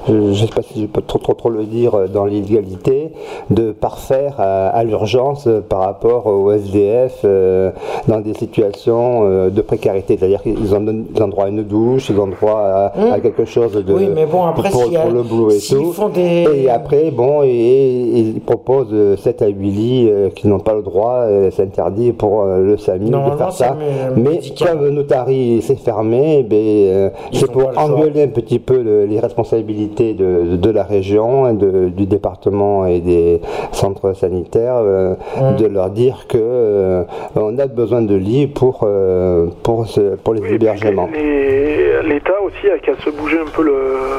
ne 0.10 0.34
sais 0.34 0.48
pas 0.48 0.62
si 0.62 0.82
je 0.82 0.86
peux 0.88 1.02
trop 1.02 1.20
trop 1.20 1.34
trop 1.34 1.50
le 1.50 1.64
dire 1.64 1.96
euh, 1.96 2.08
dans 2.08 2.26
l'illégalité, 2.26 3.12
de 3.50 3.72
parfaire 3.72 4.36
à, 4.38 4.68
à 4.70 4.84
l'urgence 4.84 5.48
euh, 5.48 5.62
par 5.62 5.80
rapport 5.82 6.28
au 6.28 6.52
SDF 6.52 7.22
euh, 7.26 7.72
dans 8.08 8.20
des 8.20 8.34
situations 8.34 9.22
euh, 9.24 9.50
de 9.50 9.62
précarité. 9.62 10.18
C'est-à-dire 10.18 10.42
qu'ils 10.44 10.76
ont, 10.76 11.28
droit 11.28 11.46
à 11.46 11.50
une 11.50 11.64
douche, 11.64 12.10
ils 12.10 12.20
ont 12.20 12.28
droit 12.28 12.60
à, 12.60 13.14
à 13.14 13.20
quelque 13.20 13.46
chose 13.46 13.74
de 13.74 13.94
Oui, 13.94 14.10
mais 14.14 14.26
bon, 14.26 14.44
après, 14.46 14.70
pour, 14.70 14.84
a- 14.84 15.00
pour 15.02 15.12
le 15.12 15.24
boulot 15.24 15.52
et 15.52 15.60
tout. 15.60 15.92
font 15.92 16.10
des- 16.10 16.46
Et 16.56 16.70
après, 16.70 17.12
bon, 17.12 17.42
et, 17.44 17.48
et 17.50 18.20
ils 18.20 18.42
proposent 18.42 18.88
euh, 18.94 19.18
7 19.18 19.42
à 19.42 19.48
8 19.48 19.70
lits 19.72 20.08
euh, 20.10 20.30
qui 20.30 20.48
n'ont 20.48 20.60
pas 20.60 20.74
le 20.74 20.82
droit, 20.82 21.22
euh, 21.24 21.50
c'est 21.52 21.64
interdit 21.64 22.12
pour 22.12 22.44
euh, 22.44 22.60
le 22.60 22.78
SAMU 22.78 23.10
de 23.10 23.38
faire 23.38 23.52
ça. 23.52 23.76
Mais 24.16 24.40
comme 24.66 24.90
Notari 24.90 25.62
s'est 25.62 25.76
fermé, 25.76 26.44
ben, 26.44 26.56
euh, 26.58 27.10
Ils 27.32 27.39
c'est 27.40 27.52
pour 27.52 27.72
engueuler 27.78 28.24
un 28.24 28.28
petit 28.28 28.60
peu 28.60 28.82
le- 28.82 29.06
les 29.06 29.20
responsabilités 29.20 30.14
de, 30.14 30.56
de 30.56 30.70
la 30.70 30.84
région, 30.84 31.46
hein, 31.46 31.54
de- 31.54 31.90
du 31.90 32.06
département 32.06 32.86
et 32.86 33.00
des 33.00 33.42
centres 33.72 34.14
sanitaires, 34.14 34.78
euh, 34.78 35.16
Hum. 35.40 35.56
de 35.58 35.66
leur 35.68 35.90
dire 35.90 36.26
que 36.28 36.38
euh, 36.42 37.04
on 37.36 37.58
a 37.60 37.68
besoin 37.68 38.02
de 38.02 38.16
lits 38.16 38.48
pour, 38.48 38.82
euh, 38.84 39.48
pour, 39.64 39.88
ce- 39.88 40.16
pour 40.16 40.34
les 40.34 40.54
hébergements. 40.54 41.10
Et 41.16 42.08
l'État 42.08 42.34
aussi 42.44 42.70
a 42.70 42.78
qu'à 42.80 42.96
se 43.04 43.10
bouger 43.10 43.38
un 43.40 43.50
peu 43.56 43.64
le. 43.64 43.76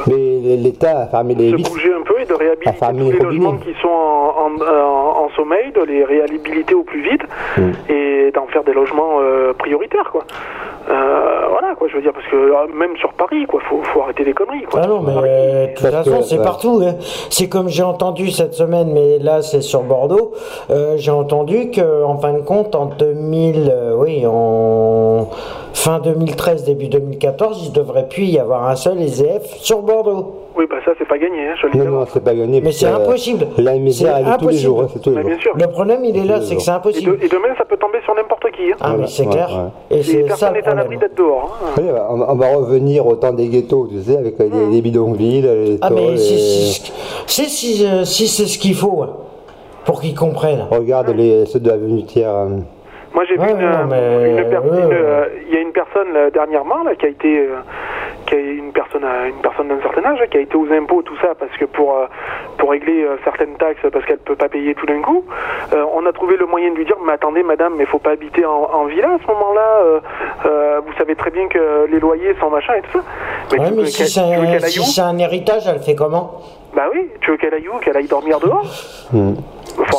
Mais 0.09 0.57
l'État 0.57 1.01
a 1.03 1.07
fermé 1.07 1.35
les 1.35 1.51
se 1.51 1.57
bouger 1.71 1.93
un 1.93 2.03
peu 2.05 2.21
et 2.21 2.27
de 2.27 2.35
réhabiliter 2.35 2.77
tous 2.81 2.97
les 2.99 3.13
les 3.13 3.19
logements 3.19 3.57
qui 3.57 3.73
sont 3.83 3.89
en, 3.89 4.47
en- 4.47 4.61
en- 4.61 5.25
en 5.25 5.29
sommeil, 5.37 5.73
de 5.75 5.83
les 5.85 6.05
réhabiliter 6.05 6.75
au 6.75 6.83
plus 6.83 7.03
vite 7.03 7.23
Mm. 7.59 7.63
et 7.93 8.31
d'en 8.35 8.47
faire 8.47 8.65
des 8.65 8.73
logements 8.73 9.19
euh, 9.21 9.53
prioritaires, 9.55 10.09
quoi. 10.13 10.23
Euh, 10.89 11.47
voilà, 11.51 11.75
quoi, 11.75 11.89
je 11.89 11.97
veux 11.97 12.03
dire, 12.03 12.13
parce 12.13 12.27
que 12.27 12.37
euh, 12.37 12.67
même 12.75 12.97
sur 12.97 13.13
Paris, 13.13 13.45
quoi, 13.47 13.61
faut, 13.69 13.83
faut 13.83 14.03
arrêter 14.03 14.25
les 14.25 14.33
conneries, 14.33 14.63
quoi. 14.63 14.81
Ah 14.83 14.87
non, 14.87 15.01
mais 15.03 15.13
euh, 15.17 15.67
de 15.67 15.75
toute 15.75 15.87
façon, 15.91 16.23
c'est 16.23 16.39
ouais. 16.39 16.45
partout. 16.45 16.81
hein. 16.85 16.95
C'est 17.29 17.49
comme 17.49 17.69
j'ai 17.69 17.83
entendu 17.83 18.31
cette 18.31 18.55
semaine, 18.55 18.93
mais 18.93 19.19
là, 19.19 19.43
c'est 19.43 19.61
sur 19.61 19.83
Bordeaux. 19.83 20.33
euh, 20.71 20.95
j'ai 20.97 21.11
entendu 21.11 21.71
que, 21.71 22.03
en 22.05 22.17
fin 22.19 22.33
de 22.33 22.41
compte, 22.41 22.75
en 22.75 22.87
2000, 22.87 23.71
euh, 23.73 23.95
oui, 23.97 24.25
en 24.27 25.29
fin 25.75 25.99
2013, 26.01 26.65
début 26.65 26.89
2014, 26.89 27.63
il 27.67 27.73
devrait 27.73 28.09
plus 28.09 28.25
y 28.25 28.39
avoir 28.39 28.67
un 28.69 28.77
seul 28.77 29.01
SDF 29.01 29.47
sur 29.59 29.83
Bordeaux. 29.83 30.35
Oui, 30.61 30.67
bah 30.69 30.77
ça, 30.85 30.93
c'est 30.99 31.09
pas 31.09 31.17
gagné, 31.17 31.49
hein, 31.49 31.55
Non, 31.75 31.85
non, 31.87 32.05
c'est 32.07 32.23
pas 32.23 32.35
gagné. 32.35 32.61
Mais 32.61 32.71
c'est 32.71 32.85
que, 32.85 32.91
impossible. 32.93 33.45
euh, 33.59 33.63
La 33.63 33.77
misère, 33.79 34.13
C'est 34.17 34.21
elle 34.21 34.29
est 34.29 34.37
tous 34.37 34.49
les 34.49 34.57
impossible. 34.59 34.63
jours. 34.63 34.83
hein, 34.83 34.87
c'est 34.93 35.01
tous 35.01 35.09
les 35.09 35.17
Mais 35.17 35.23
jours. 35.23 35.31
bien 35.31 35.41
sûr. 35.41 35.53
Le 35.57 35.67
problème, 35.69 36.05
il 36.05 36.17
est 36.19 36.25
là, 36.27 36.41
c'est 36.43 36.55
que 36.57 36.61
c'est 36.61 36.71
Et, 36.71 36.75
impossible. 36.75 37.19
de- 37.19 37.25
et 37.25 37.29
demain, 37.29 37.49
ça 37.57 37.65
peut 37.65 37.79
tomber 37.79 37.99
sur 38.05 38.15
n'importe 38.15 38.51
qui. 38.51 38.71
Hein. 38.71 38.77
Ah, 38.79 38.89
mais 38.91 38.93
Voilà, 38.97 39.07
c'est 39.07 39.23
ouais, 39.27 39.33
clair. 39.33 39.49
ouais. 39.91 39.99
Et 39.99 40.03
c'est 40.03 40.23
personne 40.25 40.53
n'est 40.53 40.69
à 40.69 40.75
l'abri 40.75 40.99
d'être 40.99 41.17
dehors. 41.17 41.59
hein. 41.65 41.71
Oui, 41.79 41.85
on 42.11 42.17
va, 42.19 42.27
on 42.33 42.35
va 42.37 42.47
revenir 42.57 43.07
au 43.07 43.17
temps 43.17 43.33
des 43.33 43.49
ghettos, 43.49 43.89
tu 43.91 44.03
sais, 44.03 44.19
avec 44.19 44.39
les, 44.39 44.51
les 44.71 44.83
bidonvilles, 44.83 45.41
les 45.41 45.79
Ah, 45.81 45.89
mais 45.89 46.11
les- 46.11 46.17
si, 46.19 46.39
si, 46.39 46.93
si, 47.27 47.45
si, 47.49 47.87
euh, 47.87 48.05
si 48.05 48.29
c'est 48.29 48.45
ce 48.45 48.59
qu'il 48.59 48.75
faut, 48.75 49.03
hein, 49.03 49.17
pour 49.87 50.03
qu'ils 50.03 50.15
comprennent. 50.15 50.67
Regarde 50.71 51.09
les, 51.17 51.47
ceux 51.47 51.61
de 51.61 51.71
l'avenue 51.71 52.05
Thiers. 52.05 52.27
hein. 52.27 52.49
Moi, 53.15 53.25
j'ai 53.29 53.37
Ouais, 53.39 53.47
vu 53.47 53.53
une, 53.55 53.59
mais, 53.89 53.97
euh, 53.97 55.25
il 55.49 55.55
y 55.55 55.57
a 55.57 55.61
une 55.63 55.73
personne 55.73 56.07
dernièrement 56.33 56.85
là, 56.85 56.95
qui 56.95 57.07
a 57.07 57.09
été, 57.09 57.39
euh, 57.39 57.57
qui 58.31 58.37
une 58.37 58.73
personne, 58.73 59.05
à- 59.05 59.27
une 59.29 59.41
personne 59.43 59.69
d'un 59.69 59.81
certain 59.83 60.05
âge, 60.05 60.19
qui 60.31 60.39
a 60.39 60.41
été 60.41 60.57
aux 60.57 60.71
impôts, 60.73 61.03
tout 61.03 61.17
ça, 61.21 61.35
parce 61.39 61.53
que 61.59 61.65
pour 61.67 61.97
euh, 61.97 62.07
pour 62.59 62.71
régler 62.71 63.03
euh, 63.03 63.17
certaines 63.25 63.57
taxes, 63.57 63.81
parce 63.93 64.05
qu'elle 64.07 64.19
peut 64.19 64.37
pas 64.37 64.49
payer 64.49 64.75
tout 64.75 64.87
d'un 64.87 65.03
coup, 65.03 65.25
euh, 65.73 65.85
on 65.95 66.07
a 66.07 66.13
trouvé 66.13 66.37
le 66.37 66.47
moyen 66.47 66.71
de 66.71 66.77
lui 66.77 66.85
dire, 66.85 66.97
mais 67.05 67.13
attendez, 67.13 67.43
madame, 67.43 67.75
mais 67.77 67.85
faut 67.87 67.99
pas 67.99 68.13
habiter 68.13 68.45
en, 68.45 68.69
en 68.73 68.85
villa 68.87 69.09
à 69.09 69.19
ce 69.23 69.27
moment-là. 69.27 69.69
euh, 69.85 70.01
euh, 70.47 70.81
vous 70.87 70.93
savez 70.99 71.15
très 71.17 71.31
bien 71.31 71.49
que 71.49 71.87
les 71.91 71.99
loyers 72.01 72.35
sont 72.41 72.51
machin 72.51 72.75
et 72.75 72.83
tout 72.83 72.99
ça. 72.99 73.05
Mais 73.53 73.59
Ouais, 73.61 73.69
tu 73.69 73.75
mais 73.75 73.87
si 73.87 73.99
qu'elle- 73.99 74.07
c'est 74.09 74.21
un, 74.21 74.69
si 74.85 75.01
un 75.01 75.19
héritage, 75.19 75.63
elle 75.67 75.81
fait 75.81 75.95
comment? 75.95 76.41
Bah 76.75 76.85
oui, 76.93 77.09
tu 77.21 77.33
veux 77.33 77.37
qu'elle 77.37 77.55
aille 77.55 77.69
où? 77.69 77.79
Qu'elle 77.79 77.97
aille 77.97 78.07
dormir 78.07 78.39
dehors? 78.39 78.65
Hmm. 79.13 79.35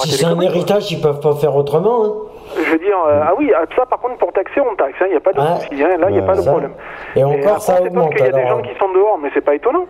Si 0.03 0.11
c'est 0.11 0.25
un 0.25 0.35
quoi. 0.35 0.43
héritage, 0.45 0.91
ils 0.91 1.01
peuvent 1.01 1.19
pas 1.19 1.33
faire 1.35 1.55
autrement. 1.55 2.05
hein. 2.05 2.11
Je 2.55 2.71
veux 2.71 2.77
dire, 2.79 2.97
euh, 3.07 3.21
ah 3.23 3.33
oui, 3.37 3.51
ah, 3.55 3.63
ça 3.75 3.85
par 3.85 3.99
contre 3.99 4.17
pour 4.17 4.31
taxer, 4.33 4.59
on 4.61 4.75
taxe, 4.75 4.97
il 5.01 5.07
n'y 5.11 5.15
a 5.15 5.19
pas 5.19 5.33
de 5.33 5.39
Ah. 5.39 5.57
souci, 5.59 5.83
hein, 5.83 5.97
là 5.97 6.07
il 6.09 6.13
n'y 6.13 6.19
a 6.19 6.23
pas 6.23 6.35
de 6.35 6.41
Ça. 6.41 6.51
problème. 6.51 6.73
Et 7.15 7.23
encore, 7.23 7.37
après, 7.39 7.59
ça 7.59 7.77
s'étonne 7.77 7.87
augmente. 7.97 8.15
qu'il 8.15 8.25
y 8.25 8.29
a 8.29 8.31
des 8.31 8.47
gens 8.47 8.61
qui 8.61 8.75
sont 8.77 8.89
dehors, 8.93 9.17
mais 9.21 9.29
c'est 9.33 9.41
pas 9.41 9.55
étonnant. 9.55 9.85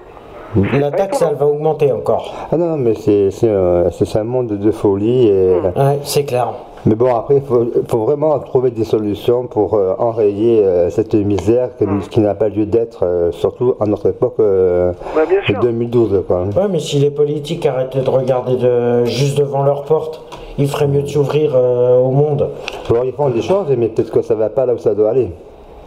La 0.80 0.91
taxe, 0.91 1.23
elle 1.28 1.36
va 1.36 1.45
augmenter 1.48 1.91
encore. 1.91 2.34
Ah 2.52 2.57
non, 2.57 2.78
mais 2.78 2.94
c'est 2.95 3.32
c'est, 3.32 3.48
euh, 3.48 3.90
c'est 3.91 4.18
un 4.18 4.23
monde 4.23 4.48
de 4.48 4.72
folie. 4.72 5.28
Et... 5.28 5.53
Ouais, 5.76 5.99
c'est 6.03 6.23
clair. 6.26 6.53
Mais 6.86 6.95
bon, 6.95 7.14
après, 7.15 7.36
il 7.36 7.41
faut, 7.44 7.64
faut 7.88 7.99
vraiment 8.06 8.38
trouver 8.40 8.72
des 8.72 8.84
solutions 8.84 9.45
pour 9.45 9.76
euh, 9.76 9.94
enrayer 9.99 10.64
euh, 10.64 10.90
cette 10.90 11.14
misère 11.14 11.69
qui, 11.78 11.86
qui 12.10 12.19
n'a 12.22 12.34
pas 12.34 12.49
lieu 12.49 12.65
d'être, 12.65 13.06
euh, 13.06 13.32
surtout 13.32 13.76
à 13.80 13.86
notre 13.86 14.07
époque 14.10 14.36
euh, 14.40 14.91
Bah, 15.15 15.22
de 15.28 15.61
2012. 15.61 16.23
Quoi. 16.28 16.45
Ouais, 16.56 16.68
mais 16.72 16.80
si 16.80 16.98
les 16.98 17.11
politiques 17.11 17.65
arrêtaient 17.68 18.02
de 18.02 18.10
regarder 18.10 18.56
de, 18.56 19.06
juste 19.06 19.38
devant 19.38 19.61
leur 19.61 19.84
porte, 19.84 20.23
ils 20.57 20.68
feraient 20.68 20.88
mieux 20.88 21.03
de 21.03 21.07
s'ouvrir 21.07 21.52
euh, 21.56 21.99
au 21.99 22.10
monde. 22.10 22.49
Alors, 22.90 23.06
ils 23.06 23.14
font 23.14 23.30
des 23.30 23.44
choses, 23.44 23.68
mais 23.78 23.88
peut-être 23.88 24.11
que 24.11 24.23
ça 24.23 24.34
va 24.34 24.49
pas 24.49 24.65
là 24.65 24.73
où 24.73 24.80
ça 24.80 24.95
doit 24.95 25.11
aller. 25.11 25.30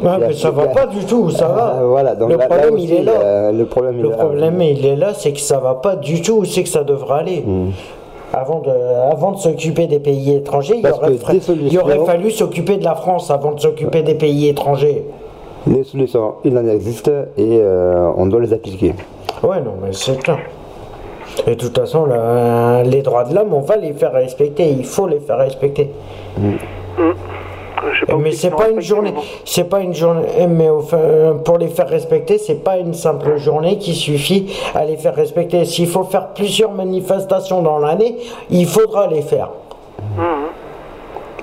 Ouais, 0.03 0.11
Il 0.17 0.21
y 0.21 0.25
a- 0.25 0.27
mais 0.29 0.33
ça 0.35 0.51
va 0.51 0.67
pas 0.67 0.87
du 0.87 1.05
tout, 1.05 1.31
ça 1.31 1.47
va. 1.49 1.77
Euh, 1.81 1.87
voilà, 1.87 2.15
donc 2.17 2.31
le 2.31 2.37
là- 2.37 2.49
là 2.49 2.49
problème, 2.57 2.75
aussi, 2.75 2.85
il 2.85 2.93
est 2.95 3.03
là. 3.05 3.13
euh, 3.23 3.53
le 3.53 3.65
problème, 3.65 3.95
il 3.99 4.03
Le 4.03 4.09
est 4.09 4.11
là. 4.11 4.17
problème, 4.17 4.61
il 4.61 4.85
est 4.87 4.97
là, 4.97 5.15
c'est 5.15 5.33
que 5.33 5.39
ça 5.41 5.59
va 5.59 5.75
pas 5.75 5.95
du 5.97 6.21
tout 6.21 6.39
où 6.39 6.45
c'est 6.45 6.63
que 6.65 6.69
ça 6.69 6.83
devrait 6.85 7.21
aller. 7.21 7.43
Hmm. 7.47 7.71
Avant 8.33 8.59
de, 8.61 8.71
avant 9.13 9.31
de 9.31 9.37
s'occuper 9.39 9.87
des 9.87 10.01
pays 10.01 10.35
étrangers, 10.35 10.79
il 10.79 10.87
aurait, 10.89 11.15
fra- 11.19 11.33
il 11.35 11.79
aurait 11.79 11.99
fallu 12.05 12.31
s'occuper 12.33 12.79
de 12.79 12.85
la 12.85 12.97
France 12.97 13.31
avant 13.31 13.53
de 13.53 13.61
s'occuper 13.61 14.03
des 14.03 14.17
pays 14.17 14.49
étrangers. 14.49 15.05
Les 15.69 15.85
solutions, 15.85 16.35
il 16.45 16.59
en 16.59 16.67
existe 16.67 17.09
et 17.39 17.61
euh, 17.63 18.11
on 18.17 18.27
doit 18.27 18.41
les 18.41 18.53
appliquer. 18.53 18.95
Ouais, 19.45 19.61
non, 19.61 19.75
mais 19.81 19.93
c'est 19.93 20.19
clair. 20.19 20.39
Et 21.47 21.51
de 21.51 21.55
toute 21.55 21.79
façon, 21.79 22.05
le- 22.07 22.83
les 22.91 23.03
droits 23.03 23.23
de 23.25 23.35
l'homme, 23.35 23.53
on 23.55 23.61
va 23.61 23.77
les 23.77 23.93
faire 23.93 24.13
respecter. 24.13 24.69
Il 24.71 24.85
faut 24.85 25.07
les 25.07 25.21
faire 25.21 25.39
respecter. 25.39 25.91
Je 26.37 26.43
sais 26.43 27.07
pas 28.07 28.17
Mais 28.17 28.33
c'est 28.33 28.51
pas 28.51 28.69
une 28.71 28.81
journée. 28.81 29.15
C'est 29.45 29.65
pas 29.69 29.81
une 29.81 29.95
journée. 29.95 30.23
Mais 30.49 30.69
au 30.69 30.81
fin- 30.81 30.99
pour 31.45 31.59
les 31.59 31.69
faire 31.69 31.89
respecter, 31.89 32.39
c'est 32.39 32.63
pas 32.65 32.79
une 32.79 32.95
simple 32.95 33.37
journée 33.37 33.79
qui 33.79 33.95
suffit 33.95 34.53
à 34.75 34.85
les 34.85 34.97
faire 34.97 35.15
respecter. 35.15 35.65
S'il 35.65 35.87
faut 35.89 36.05
faire 36.05 36.29
plusieurs 36.35 36.73
manifestations 36.73 37.63
dans 37.63 37.79
l'année, 37.79 38.17
il 38.51 38.67
faudra 38.67 39.07
les 39.09 39.23
faire. 39.23 39.51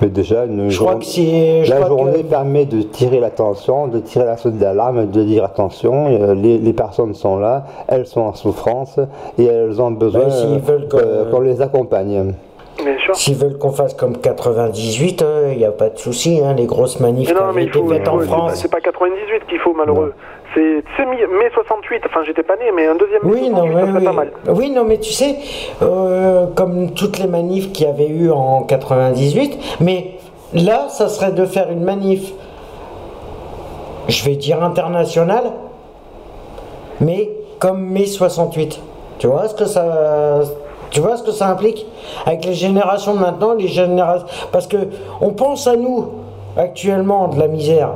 Mais 0.01 0.07
déjà, 0.07 0.45
une 0.45 0.69
Je 0.71 0.79
crois 0.79 0.93
jour- 0.93 0.99
que 1.01 1.05
c'est. 1.05 1.63
je 1.63 1.69
la 1.69 1.75
crois 1.75 1.89
que- 1.89 1.95
journée 2.03 2.23
permet 2.23 2.65
de 2.65 2.81
tirer 2.81 3.19
l'attention, 3.19 3.87
de 3.87 3.99
tirer 3.99 4.25
la 4.25 4.35
sonnette 4.35 4.57
d'alarme, 4.57 5.05
de 5.05 5.23
dire 5.23 5.43
attention, 5.43 6.07
euh, 6.07 6.33
les, 6.33 6.57
les 6.57 6.73
personnes 6.73 7.13
sont 7.13 7.37
là, 7.37 7.65
elles 7.87 8.07
sont 8.07 8.21
en 8.21 8.33
souffrance 8.33 8.97
et 9.37 9.45
elles 9.45 9.79
ont 9.79 9.91
besoin 9.91 10.23
Ben, 10.23 10.31
s'ils 10.31 10.61
euh, 10.95 11.29
qu'on 11.29 11.41
les 11.41 11.61
accompagne. 11.61 12.33
S'ils 13.13 13.35
veulent 13.35 13.57
qu'on 13.57 13.71
fasse 13.71 13.93
comme 13.93 14.17
98, 14.17 15.23
il 15.51 15.57
n'y 15.57 15.65
a 15.65 15.71
pas 15.71 15.89
de 15.89 15.97
souci. 15.97 16.41
hein, 16.43 16.53
les 16.53 16.65
grosses 16.65 16.99
manifs 16.99 17.29
Mais 17.29 17.35
qui 17.35 17.41
non, 17.41 17.51
mais 17.53 17.63
il 17.65 17.71
faut, 17.71 17.87
faites 17.87 18.07
en 18.07 18.19
c'est 18.19 18.25
pas- 18.27 18.31
France. 18.35 18.55
c'est 18.55 18.71
pas 18.71 18.81
98 18.81 19.45
qu'il 19.47 19.59
faut, 19.59 19.73
malheureux. 19.73 20.13
C'est 20.53 20.61
mai 21.05 21.49
68, 21.53 22.03
enfin 22.07 22.21
j'étais 22.25 22.43
pas 22.43 22.55
né, 22.57 22.65
mais 22.75 22.85
un 22.87 22.95
deuxième 22.95 23.23
mai 23.23 23.31
Oui, 23.31 23.49
non, 23.49 23.65
68, 23.67 23.73
mais 23.73 23.81
ça 23.81 23.87
serait 23.87 23.99
oui. 23.99 24.05
pas 24.05 24.11
mal. 24.11 24.31
oui, 24.49 24.69
non, 24.71 24.83
mais 24.83 24.97
tu 24.99 25.11
sais, 25.13 25.35
euh, 25.81 26.45
comme 26.55 26.91
toutes 26.91 27.19
les 27.19 27.27
manifs 27.27 27.71
qu'il 27.71 27.85
y 27.85 27.89
avait 27.89 28.07
eu 28.09 28.29
en 28.31 28.63
98, 28.63 29.57
mais 29.79 30.15
là, 30.53 30.87
ça 30.89 31.07
serait 31.07 31.31
de 31.31 31.45
faire 31.45 31.71
une 31.71 31.83
manif, 31.83 32.33
je 34.09 34.25
vais 34.25 34.35
dire 34.35 34.61
internationale, 34.63 35.51
mais 36.99 37.29
comme 37.59 37.81
mai 37.81 38.05
68. 38.05 38.81
Tu 39.19 39.27
vois 39.27 39.47
ce 39.47 39.55
que 39.55 39.65
ça, 39.65 40.41
tu 40.91 40.99
vois 40.99 41.17
ce 41.17 41.23
que 41.23 41.31
ça 41.31 41.47
implique 41.47 41.85
avec 42.25 42.45
les 42.45 42.53
générations 42.53 43.15
de 43.15 43.19
maintenant, 43.19 43.53
les 43.53 43.67
générations, 43.67 44.27
parce 44.51 44.67
que 44.67 44.77
on 45.21 45.31
pense 45.31 45.65
à 45.67 45.75
nous 45.75 46.09
actuellement 46.55 47.29
de 47.29 47.39
la 47.39 47.47
misère 47.47 47.89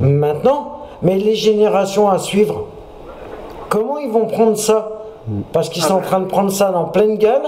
maintenant, 0.00 0.82
mais 1.02 1.16
les 1.16 1.34
générations 1.34 2.08
à 2.08 2.18
suivre. 2.18 2.66
Comment 3.68 3.98
ils 3.98 4.10
vont 4.10 4.26
prendre 4.26 4.56
ça? 4.56 4.88
Parce 5.52 5.68
qu'ils 5.68 5.82
sont 5.82 5.94
en 5.94 6.00
train 6.00 6.20
de 6.20 6.26
prendre 6.26 6.50
ça 6.50 6.70
dans 6.72 6.84
pleine 6.84 7.16
gueule. 7.16 7.42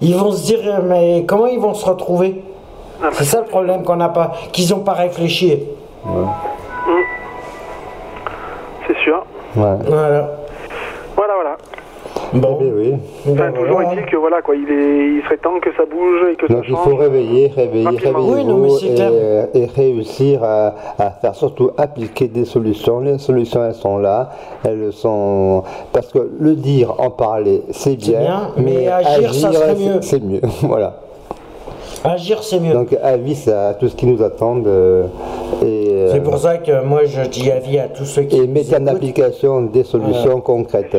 Ils 0.00 0.16
vont 0.16 0.32
se 0.32 0.44
dire, 0.46 0.58
euh, 0.64 0.80
mais 0.82 1.24
comment 1.26 1.46
ils 1.46 1.60
vont 1.60 1.74
se 1.74 1.86
retrouver? 1.86 2.42
C'est 3.12 3.24
ça 3.24 3.40
le 3.40 3.46
problème 3.46 3.82
qu'on 3.84 3.96
n'a 3.96 4.08
pas, 4.08 4.32
qu'ils 4.52 4.70
n'ont 4.70 4.80
pas 4.80 4.92
réfléchi. 4.92 5.58
C'est 8.86 8.96
sûr. 9.04 9.24
Ouais. 9.56 9.76
Voilà. 9.86 10.28
Bon. 12.32 12.58
Eh 12.60 12.64
bien, 12.64 12.72
oui. 12.76 12.94
Enfin, 13.32 13.52
toujours 13.52 13.82
est-il 13.82 14.06
que 14.06 14.16
voilà, 14.16 14.40
quoi, 14.40 14.54
il, 14.54 14.62
est, 14.70 15.08
il 15.16 15.22
serait 15.24 15.36
temps 15.38 15.58
que 15.60 15.70
ça 15.76 15.84
bouge 15.84 16.20
et 16.32 16.36
que 16.36 16.46
Donc 16.46 16.64
ça 16.64 16.68
il 16.68 16.74
change. 16.74 16.84
faut 16.88 16.96
réveiller, 16.96 17.48
réveiller, 17.48 17.84
Rapidement. 17.84 18.18
réveiller 18.20 18.34
Oui, 18.36 18.44
non, 18.44 18.66
et, 18.78 18.96
euh, 19.00 19.46
et 19.54 19.66
réussir 19.66 20.44
à, 20.44 20.74
à 20.98 21.10
faire 21.10 21.34
surtout 21.34 21.70
appliquer 21.76 22.28
des 22.28 22.44
solutions. 22.44 23.00
Les 23.00 23.18
solutions 23.18 23.64
elles 23.64 23.74
sont 23.74 23.98
là, 23.98 24.30
elles 24.64 24.92
sont 24.92 25.64
parce 25.92 26.12
que 26.12 26.30
le 26.38 26.54
dire, 26.54 26.94
en 27.00 27.10
parler, 27.10 27.62
c'est 27.70 27.96
bien, 27.96 28.20
bien, 28.20 28.50
mais 28.58 28.86
agir, 28.86 29.34
ça 29.34 29.52
serait 29.52 29.74
c'est- 29.74 29.84
mieux. 29.84 30.00
C'est 30.02 30.22
mieux, 30.22 30.40
voilà. 30.62 31.00
Agir, 32.04 32.42
c'est 32.44 32.60
mieux. 32.60 32.72
Donc 32.72 32.96
avis 33.02 33.50
à 33.50 33.74
tout 33.74 33.88
ce 33.88 33.96
qui 33.96 34.06
nous 34.06 34.22
attend 34.22 34.56
euh, 34.66 35.04
et, 35.62 35.88
euh, 35.90 36.12
C'est 36.12 36.22
pour 36.22 36.38
ça 36.38 36.56
que 36.58 36.82
moi 36.84 37.00
je 37.04 37.22
dis 37.28 37.50
avis 37.50 37.78
à 37.78 37.88
tous 37.88 38.04
ceux 38.06 38.22
qui. 38.22 38.38
et 38.40 38.46
mettre 38.46 38.80
en 38.80 38.86
application 38.86 39.62
des 39.62 39.82
solutions 39.84 40.40
concrètes. 40.40 40.96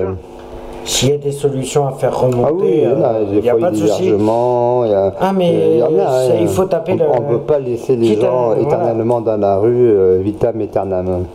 S'il 0.85 1.09
y 1.09 1.13
a 1.13 1.17
des 1.17 1.31
solutions 1.31 1.87
à 1.87 1.91
faire 1.91 2.17
remonter, 2.19 2.43
Ah 2.47 2.53
oui, 2.53 2.69
il 2.81 2.85
a, 2.85 3.07
euh, 3.13 3.23
il 3.33 3.39
n'y 3.41 3.49
a 3.49 3.55
pas 3.55 3.71
de 3.71 3.75
souci. 3.75 4.03
d'hébergement, 4.03 4.83
il 4.85 4.91
y 4.91 4.93
a- 4.93 5.13
Ah, 5.19 5.31
mais 5.33 5.53
il 5.73 5.77
y 5.77 5.83
en 5.83 5.87
a, 5.99 6.07
ça, 6.07 6.31
hein. 6.33 6.37
il 6.41 6.47
faut 6.47 6.65
taper 6.65 6.93
on, 6.93 6.95
le- 7.21 7.25
ne 7.25 7.29
peut 7.37 7.43
pas 7.45 7.59
laisser 7.59 7.95
les 7.95 8.07
Quitte 8.07 8.23
à- 8.23 8.27
gens 8.27 8.45
voilà. 8.47 8.61
éternellement 8.61 9.21
dans 9.21 9.37
la 9.37 9.57
rue, 9.57 9.89
euh, 9.91 10.19
vitam 10.23 10.59
aeternam. 10.59 11.25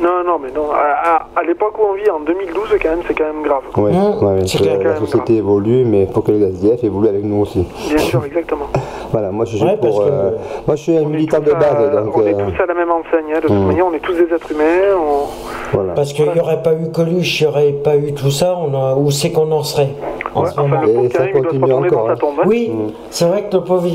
Non, 0.00 0.24
non, 0.26 0.38
mais 0.42 0.50
non. 0.54 0.70
À, 0.72 0.76
à- 1.14 1.40
à 1.40 1.42
l'époque 1.44 1.78
où 1.78 1.82
on 1.90 1.94
vit, 1.94 2.10
en 2.10 2.20
2012, 2.20 2.68
quand 2.82 2.88
même, 2.90 3.00
c'est 3.06 3.14
quand 3.14 3.24
même 3.24 3.42
grave. 3.42 3.62
Ouais, 3.76 3.92
Mmh, 3.92 4.24
ouais, 4.24 4.46
c'est 4.46 4.58
clair, 4.58 4.78
la 4.82 4.96
société 4.96 5.36
évolue, 5.36 5.84
mais 5.84 6.02
il 6.02 6.08
faut 6.12 6.20
que 6.20 6.32
les 6.32 6.42
SDF 6.42 6.82
évoluent 6.84 7.08
avec 7.08 7.24
nous 7.24 7.40
aussi. 7.42 7.66
Bien 7.88 7.98
sûr, 7.98 8.24
exactement. 8.24 8.66
Voilà, 9.12 9.30
moi 9.30 9.44
je 9.44 9.56
suis 9.58 9.64
Ouais, 9.64 9.76
pour. 9.76 10.00
euh, 10.00 10.32
moi 10.66 10.74
je 10.74 10.82
suis 10.82 10.96
un 10.96 11.04
militant 11.04 11.38
de 11.38 11.52
à- 11.52 11.54
base, 11.54 12.04
donc. 12.04 12.16
on 12.16 12.22
est 12.26 12.34
euh, 12.34 12.46
tous 12.50 12.60
à 12.62 12.66
la 12.66 12.74
même 12.74 12.90
enseigne, 12.90 13.32
hein, 13.32 13.36
de 13.36 13.46
toute 13.46 13.50
Mmh. 13.52 13.66
manière, 13.68 13.86
on 13.86 13.92
est 13.92 14.00
tous 14.00 14.12
des 14.14 14.24
êtres 14.34 14.50
humains. 14.50 14.96
on- 14.98 15.76
voilà. 15.76 15.92
Parce 15.92 16.12
qu'il 16.12 16.28
n'y 16.32 16.40
aurait 16.40 16.62
pas 16.64 16.72
eu 16.74 16.90
Coluche, 16.90 17.40
il 17.40 17.44
n'y 17.44 17.48
aurait 17.52 17.72
pas 17.72 17.96
eu 17.96 18.12
tout 18.14 18.32
ça, 18.32 18.56
on 18.58 18.74
a- 18.74 18.96
où 18.96 19.12
c'est 19.12 19.30
qu'on 19.30 19.52
en 19.52 19.62
serait 19.62 19.90
en 20.34 20.42
Ouais, 20.42 20.48
ce 20.48 20.52
enfin, 20.54 20.62
moment? 20.62 20.80
le 20.82 20.88
pauvre 20.88 21.04
Et 21.04 21.08
ça 21.10 21.18
Karim, 21.18 21.28
il 21.28 21.32
doit 21.34 21.42
se 21.42 21.46
continue 21.46 21.62
retourner 21.64 21.86
encore, 21.88 21.98
dans 22.06 22.10
hein. 22.10 22.14
sa 22.14 22.20
tombe. 22.20 22.34
hein. 22.40 22.44
Oui, 22.46 22.72
c'est 23.10 23.24
vrai 23.26 23.44
que 23.44 23.56
le 23.56 23.62
pauvre 23.62 23.86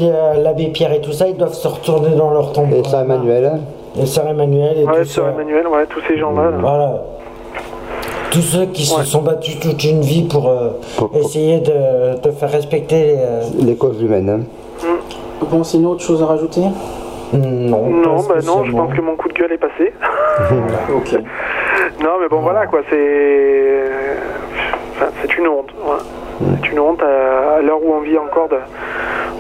l'abbé 0.42 0.68
Pierre 0.68 0.94
et 0.94 1.02
tout 1.02 1.12
ça, 1.12 1.28
ils 1.28 1.36
doivent 1.36 1.54
se 1.54 1.68
retourner 1.68 2.16
dans 2.16 2.32
leur 2.32 2.54
tombe. 2.54 2.72
Et 2.74 2.84
ça, 2.88 3.02
Emmanuel, 3.02 3.46
hein, 3.46 3.60
Et 3.98 4.06
Sœur 4.06 4.28
Emmanuel 4.28 4.80
et 4.80 4.86
Ouais, 4.86 5.03
ça. 5.06 5.22
Emmanuel, 5.34 5.68
ouais, 5.68 5.86
tous 5.88 6.02
ces 6.07 6.18
gens-là. 6.18 6.52
là. 6.52 6.57
Voilà. 6.60 6.94
Tous 8.32 8.41
ceux 8.41 8.66
qui 8.68 8.86
se 8.86 9.03
sont 9.03 9.22
battus 9.24 9.60
toute 9.60 9.84
une 9.84 10.02
vie 10.02 10.24
pour, 10.28 10.48
euh, 10.49 10.70
Pour- 10.98 11.10
pour- 11.10 11.20
essayer 11.20 11.60
de, 11.60 12.20
de 12.22 12.32
faire 12.32 12.52
respecter. 12.52 13.16
euh, 13.18 13.41
les 13.60 13.76
causes 13.76 14.02
humaines. 14.02 14.45
hein. 14.84 14.88
Bon, 15.49 15.64
sinon, 15.64 15.91
autre 15.91 16.03
chose 16.03 16.22
à 16.22 16.28
rajouter? 16.28 16.61
Non, 17.34 17.88
Non, 17.90 18.24
pas 18.24 18.36
bah 18.36 18.40
non, 18.45 18.64
je 18.66 18.72
pense 18.72 18.94
que 18.94 19.02
mon 19.02 19.16
coup 19.16 19.30
de 19.30 19.34
gueule 19.34 19.52
est 19.53 19.57
passé. 19.57 19.94
Ok. 20.95 21.14
Non, 22.03 22.11
mais 22.22 22.28
bon, 22.30 22.40
voilà, 22.41 22.66
quoi, 22.68 22.80
c'est. 22.90 23.84
Enfin, 24.95 25.07
c'est 25.22 25.38
une 25.38 25.48
honte. 25.48 25.70
voilà. 25.84 26.02
C'est 26.64 26.72
une 26.72 26.80
honte 26.80 27.02
à, 27.03 27.57
à 27.57 27.61
l'heure 27.61 27.80
où 27.84 27.91
on 27.94 28.02
vit 28.02 28.18
encore 28.18 28.48
de, 28.49 28.56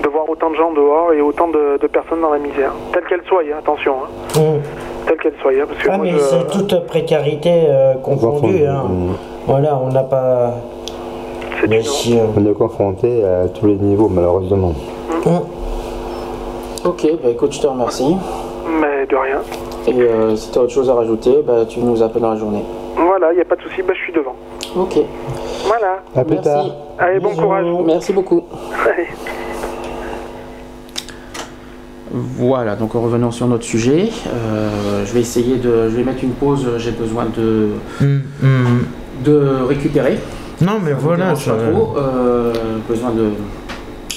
de 0.03 0.07
voir 0.09 0.29
autant 0.29 0.49
de 0.49 0.55
gens 0.55 0.71
dehors 0.71 1.13
et 1.13 1.21
autant 1.21 1.47
de, 1.47 1.77
de 1.81 1.87
personnes 1.87 2.21
dans 2.21 2.31
la 2.31 2.39
misère. 2.39 2.71
Telle 2.93 3.03
qu'elle 3.05 3.23
soit, 3.27 3.41
hein, 3.43 3.57
attention. 3.59 3.93
hein. 4.03 4.39
Hum. 4.39 4.61
telle 5.07 5.17
qu'elle 5.17 5.33
soit. 5.41 5.51
hein, 5.51 5.65
parce 5.67 5.81
que 5.81 5.89
Ah, 5.91 5.97
moi, 5.97 6.05
mais 6.05 6.11
je- 6.13 6.17
c'est 6.19 6.47
toute 6.47 6.85
précarité 6.87 7.63
euh, 7.67 7.93
confondue. 7.95 8.65
hein. 8.65 8.83
Voilà, 9.47 9.79
on 9.83 9.89
n'a 9.89 10.03
pas. 10.03 10.53
Mais 11.67 11.81
si, 11.81 12.17
euh, 12.17 12.23
On 12.37 12.45
est 12.45 12.53
confronté 12.53 13.23
à 13.25 13.47
tous 13.49 13.67
les 13.67 13.75
niveaux, 13.75 14.07
malheureusement. 14.09 14.73
Ok, 16.85 17.05
bah 17.21 17.29
écoute, 17.29 17.51
je 17.53 17.59
te 17.61 17.67
remercie. 17.67 18.15
Mais 18.79 19.05
de 19.05 19.15
rien. 19.15 19.39
Et 19.87 20.01
euh, 20.01 20.35
si 20.35 20.51
tu 20.51 20.59
as 20.59 20.61
autre 20.61 20.71
chose 20.71 20.89
à 20.89 20.93
rajouter, 20.93 21.41
bah, 21.45 21.65
tu 21.67 21.79
nous 21.81 22.01
appelles 22.01 22.21
dans 22.21 22.29
la 22.31 22.37
journée. 22.37 22.63
Voilà, 22.95 23.31
il 23.33 23.35
n'y 23.35 23.41
a 23.41 23.45
pas 23.45 23.55
de 23.55 23.61
souci, 23.61 23.81
bah, 23.81 23.93
je 23.95 23.99
suis 23.99 24.13
devant. 24.13 24.35
Ok. 24.77 24.97
Voilà. 25.65 25.99
À 26.15 26.23
plus 26.23 26.35
Merci. 26.35 26.49
tard. 26.49 26.65
Allez, 26.99 27.19
bon 27.19 27.35
courage. 27.35 27.65
Merci 27.85 28.13
beaucoup. 28.13 28.43
Allez. 28.85 29.07
Voilà, 32.11 32.75
donc 32.75 32.93
revenons 32.93 33.31
sur 33.31 33.47
notre 33.47 33.63
sujet. 33.63 34.09
Euh, 34.27 35.05
je 35.05 35.13
vais 35.13 35.21
essayer 35.21 35.57
de. 35.57 35.89
Je 35.89 35.95
vais 35.95 36.03
mettre 36.03 36.23
une 36.23 36.31
pause, 36.31 36.67
j'ai 36.77 36.91
besoin 36.91 37.25
de, 37.37 37.67
Hum, 38.01 38.21
hum. 38.43 38.83
de 39.23 39.41
récupérer. 39.67 40.17
Non, 40.61 40.79
mais 40.83 40.91
Ça 40.91 40.97
voilà, 40.99 41.35
ça- 41.35 41.53
pas 41.53 41.71
trop. 41.71 41.95
Euh, 41.97 42.51
besoin 42.89 43.11
de. 43.11 43.25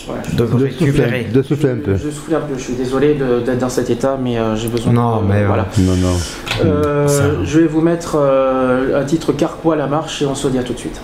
voilà, 0.07 0.23
De 0.33 0.43
récupérer. 0.65 1.25
De 1.33 1.43
souffler 1.43 1.71
un 1.71 1.77
peu. 1.77 1.95
Je 1.97 2.09
souffle 2.11 2.35
un 2.35 2.41
peu, 2.41 2.55
je 2.57 2.63
suis 2.63 2.73
désolé 2.75 3.15
de- 3.15 3.41
d'être 3.45 3.59
dans 3.59 3.69
cet 3.69 3.91
état, 3.91 4.19
mais 4.21 4.39
euh, 4.39 4.57
j'ai 4.57 4.69
besoin 4.69 4.93
Non, 4.93 5.21
de. 5.21 5.27
mais 5.29 5.45
voilà. 5.45 5.67
Non, 5.79 5.95
non. 5.97 6.17
Euh, 6.65 7.07
Ça- 7.09 7.25
je 7.45 7.59
vais 7.61 7.67
vous 7.67 7.81
mettre 7.83 8.17
euh, 8.19 9.01
un 9.01 9.05
titre 9.05 9.33
Carquois 9.33 9.77
la 9.77 9.87
marche 9.87 10.23
et 10.23 10.27
on 10.27 10.35
se 10.35 10.49
dit 10.49 10.59
à 10.59 10.63
tout 10.63 10.73
de 10.73 10.79
suite. 10.79 11.01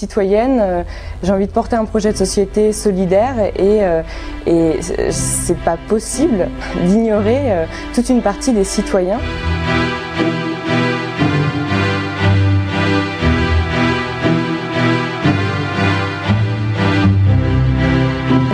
citoyenne, 0.00 0.58
euh, 0.62 0.82
j'ai 1.22 1.30
envie 1.30 1.46
de 1.46 1.52
porter 1.52 1.76
un 1.76 1.84
projet 1.84 2.12
de 2.12 2.16
société 2.16 2.72
solidaire 2.72 3.34
et, 3.54 3.84
euh, 3.84 4.02
c'est 5.10 5.58
pas 5.58 5.76
possible 5.88 6.48
d'ignorer 6.86 7.52
euh, 7.52 7.66
toute 7.94 8.08
une 8.08 8.22
partie 8.22 8.52
des 8.52 8.64
citoyens. 8.64 9.18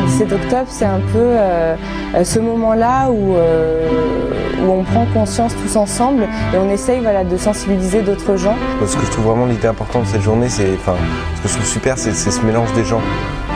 Le 0.02 0.09
7 0.18 0.32
octobre, 0.32 0.66
c'est 0.68 0.85
un 0.85 1.01
peu 1.12 1.36
ce 2.24 2.39
moment-là 2.40 3.10
où 3.10 3.36
où 4.66 4.70
on 4.72 4.82
prend 4.82 5.06
conscience 5.14 5.55
tous 5.62 5.76
ensemble 5.76 6.24
et 6.55 6.59
on 6.59 6.68
essaye 6.70 7.01
voilà, 7.01 7.24
de 7.24 7.36
sensibiliser 7.36 8.02
d'autres 8.02 8.36
gens. 8.36 8.56
Ce 8.86 8.97
que 8.97 9.05
je 9.06 9.10
trouve 9.10 9.26
vraiment 9.26 9.47
l'idée 9.47 9.68
importante 9.68 10.02
de 10.05 10.09
cette 10.09 10.22
journée, 10.22 10.48
c'est, 10.48 10.70
enfin, 10.74 10.94
ce 11.36 11.43
que 11.43 11.48
je 11.48 11.55
trouve 11.55 11.66
super, 11.66 11.98
c'est, 11.98 12.12
ce 12.12 12.40
mélange 12.43 12.72
des 12.74 12.84
gens 12.84 13.01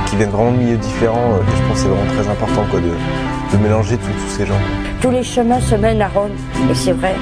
qui 0.07 0.17
viennent 0.17 0.31
vraiment 0.31 0.53
de 0.53 0.57
milieux 0.59 0.77
différents. 0.77 1.33
euh, 1.35 1.43
Et 1.43 1.57
je 1.57 1.63
pense 1.69 1.73
que 1.75 1.79
c'est 1.83 1.89
vraiment 1.89 2.13
très 2.23 2.29
important 2.31 2.63
quoi, 2.71 2.81
de, 2.81 3.57
de 3.57 3.63
mélanger 3.63 3.97
tous 3.97 4.07
tous 4.25 4.37
ces 4.37 4.47
gens. 4.47 4.55
Tous 5.01 5.11
les 5.11 5.23
chemins 5.23 5.61
se 5.61 5.75
mènent 5.75 6.03
à 6.03 6.09
Rome, 6.09 6.31
et 6.71 6.75
c'est 6.75 6.93
vrai. 6.93 7.15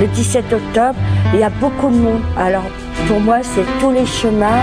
Le 0.00 0.06
17 0.06 0.52
octobre, 0.52 0.98
il 1.32 1.40
y 1.40 1.44
a 1.44 1.50
beaucoup 1.50 1.88
de 1.88 1.96
monde. 1.96 2.20
Alors, 2.36 2.62
pour 3.08 3.20
moi, 3.20 3.38
c'est 3.42 3.64
tous 3.80 3.90
les 3.90 4.06
chemins. 4.06 4.62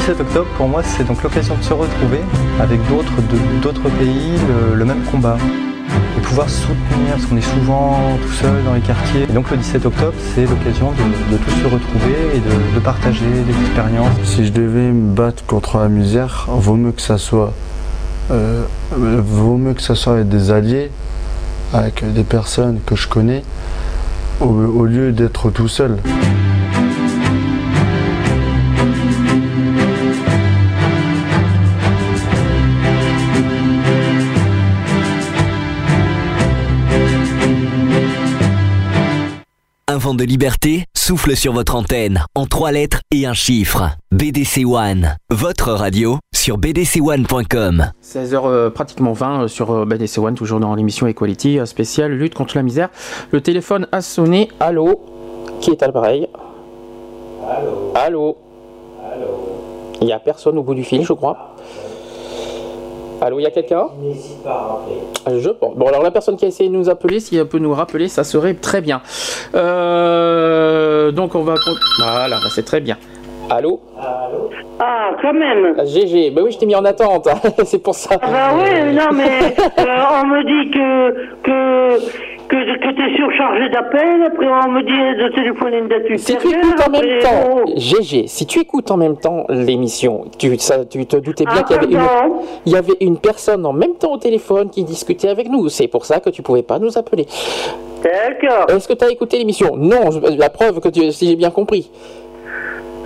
17 0.00 0.20
octobre, 0.20 0.46
pour 0.56 0.66
moi, 0.66 0.82
c'est 0.82 1.04
donc 1.04 1.22
l'occasion 1.22 1.54
de 1.56 1.62
se 1.62 1.74
retrouver 1.74 2.20
avec 2.58 2.80
d'autres 2.88 3.12
d'autres 3.60 3.90
pays, 3.98 4.32
le, 4.48 4.74
le 4.74 4.84
même 4.86 5.02
combat. 5.10 5.36
Et 6.16 6.20
pouvoir 6.22 6.48
soutenir, 6.48 7.12
parce 7.12 7.26
qu'on 7.26 7.36
est 7.36 7.42
souvent 7.42 8.16
tout 8.22 8.32
seul 8.32 8.64
dans 8.64 8.72
les 8.72 8.80
quartiers. 8.80 9.24
Et 9.24 9.32
donc 9.32 9.50
le 9.50 9.58
17 9.58 9.84
octobre, 9.84 10.14
c'est 10.34 10.46
l'occasion 10.46 10.92
de, 10.92 11.36
tous 11.36 11.50
se 11.50 11.64
retrouver 11.66 12.14
et 12.34 12.38
de, 12.74 12.80
partager 12.80 13.26
des 13.26 13.60
expériences. 13.66 14.08
Si 14.24 14.46
je 14.46 14.52
devais 14.52 14.90
me 14.90 15.14
battre 15.14 15.44
contre 15.44 15.76
la 15.76 15.88
misère, 15.88 16.46
vaut 16.48 16.76
mieux 16.76 16.92
que 16.92 17.02
ça 17.02 17.18
soit, 17.18 17.52
euh, 18.30 18.64
vaut 18.90 19.58
mieux 19.58 19.74
que 19.74 19.82
ça 19.82 19.94
soit 19.94 20.14
avec 20.14 20.30
des 20.30 20.50
alliés, 20.50 20.90
avec 21.74 22.10
des 22.10 22.24
personnes 22.24 22.80
que 22.86 22.96
je 22.96 23.06
connais, 23.06 23.44
au 24.40 24.86
lieu 24.86 25.12
d'être 25.12 25.50
tout 25.50 25.68
seul. 25.68 25.98
Vent 40.00 40.14
de 40.14 40.24
liberté 40.24 40.86
souffle 40.96 41.36
sur 41.36 41.52
votre 41.52 41.76
antenne 41.76 42.24
en 42.34 42.46
trois 42.46 42.72
lettres 42.72 43.00
et 43.12 43.26
un 43.26 43.34
chiffre. 43.34 43.90
BDC 44.12 44.64
One, 44.64 45.16
votre 45.28 45.72
radio 45.72 46.18
sur 46.34 46.56
bdc1.com. 46.56 47.90
16h 48.02 48.40
euh, 48.46 48.70
pratiquement 48.70 49.12
20 49.12 49.42
euh, 49.42 49.48
sur 49.48 49.70
euh, 49.70 49.84
BDC 49.84 50.18
One, 50.18 50.34
toujours 50.34 50.58
dans 50.58 50.74
l'émission 50.74 51.06
Equality 51.06 51.58
spéciale 51.66 52.12
lutte 52.12 52.34
contre 52.34 52.56
la 52.56 52.62
misère. 52.62 52.88
Le 53.30 53.42
téléphone 53.42 53.86
a 53.92 54.00
sonné. 54.00 54.48
Allô? 54.58 55.02
Qui 55.60 55.70
est 55.70 55.82
à 55.82 55.86
l'appareil? 55.86 56.28
Allô? 57.46 57.92
Allô? 57.94 58.36
Il 60.00 60.06
n'y 60.06 60.12
a 60.14 60.18
personne 60.18 60.56
au 60.56 60.62
bout 60.62 60.74
du 60.74 60.82
fil, 60.82 61.04
je 61.04 61.12
crois. 61.12 61.56
Allô, 63.22 63.38
il 63.38 63.42
y 63.42 63.46
a 63.46 63.50
quelqu'un? 63.50 63.88
N'hésite 64.00 64.42
pas 64.42 64.50
à 64.50 64.54
rappeler. 64.54 65.40
Je 65.40 65.50
pense. 65.50 65.74
Bon, 65.76 65.86
alors 65.88 66.02
la 66.02 66.10
personne 66.10 66.36
qui 66.36 66.46
a 66.46 66.48
essayé 66.48 66.70
de 66.70 66.74
nous 66.74 66.88
appeler, 66.88 67.20
si 67.20 67.36
elle 67.36 67.46
peut 67.46 67.58
nous 67.58 67.74
rappeler, 67.74 68.08
ça 68.08 68.24
serait 68.24 68.54
très 68.54 68.80
bien. 68.80 69.02
Euh, 69.54 71.12
donc 71.12 71.34
on 71.34 71.42
va. 71.42 71.54
Voilà, 71.98 72.36
bah, 72.36 72.48
c'est 72.54 72.64
très 72.64 72.80
bien. 72.80 72.96
Allô? 73.50 73.80
Ah, 74.78 75.10
quand 75.20 75.34
même. 75.34 75.74
Ah, 75.76 75.84
GG, 75.84 76.30
bah 76.30 76.42
oui, 76.44 76.52
je 76.52 76.58
t'ai 76.58 76.66
mis 76.66 76.76
en 76.76 76.84
attente, 76.84 77.28
c'est 77.64 77.82
pour 77.82 77.94
ça. 77.94 78.16
Ah 78.22 78.30
bah 78.30 78.50
oui, 78.54 78.94
non 78.94 79.08
mais 79.12 79.54
euh, 79.78 80.22
on 80.22 80.26
me 80.26 80.42
dit 80.44 80.70
que 80.70 81.40
que 81.42 82.39
que, 82.50 82.78
que 82.78 82.94
t'es 82.96 83.16
surchargé 83.16 83.68
d'appels, 83.70 84.22
après 84.26 84.46
on 84.46 84.70
me 84.72 84.82
dit 84.82 85.22
de 85.22 85.28
téléphoner 85.34 85.78
une 85.78 85.88
date 85.88 86.02
Si 86.18 86.36
tu 86.36 86.48
écoutes 86.48 86.86
en 86.86 86.90
même 86.90 87.18
temps, 87.20 87.62
oh. 87.66 87.72
GG, 87.76 88.26
si 88.26 88.46
tu 88.46 88.58
écoutes 88.60 88.90
en 88.90 88.96
même 88.96 89.16
temps 89.16 89.46
l'émission, 89.48 90.24
tu, 90.38 90.56
ça- 90.58 90.84
tu 90.84 91.06
te 91.06 91.16
doutais 91.16 91.44
bien 91.44 91.54
Ah, 91.60 91.62
qu'il 91.62 91.76
y 91.76 91.78
avait, 91.78 91.86
une, 91.92 91.98
pardon 92.06 92.40
il 92.66 92.72
y 92.72 92.76
avait 92.76 92.96
une 93.00 93.18
personne 93.18 93.64
en 93.64 93.72
même 93.72 93.94
temps 93.94 94.12
au 94.12 94.18
téléphone 94.18 94.68
qui 94.70 94.84
discutait 94.84 95.28
avec 95.28 95.48
nous. 95.48 95.68
C'est 95.68 95.88
pour 95.88 96.04
ça 96.04 96.20
que 96.20 96.30
tu 96.30 96.42
pouvais 96.42 96.62
pas 96.62 96.78
nous 96.78 96.98
appeler. 96.98 97.26
D'accord. 98.02 98.74
Est-ce 98.74 98.88
que 98.88 98.94
tu 98.94 99.04
as 99.04 99.10
écouté 99.10 99.38
l'émission? 99.38 99.76
Non, 99.76 100.10
la 100.36 100.50
preuve 100.50 100.80
que 100.80 100.88
tu, 100.88 101.12
si 101.12 101.28
j'ai 101.28 101.36
bien 101.36 101.50
compris. 101.50 101.90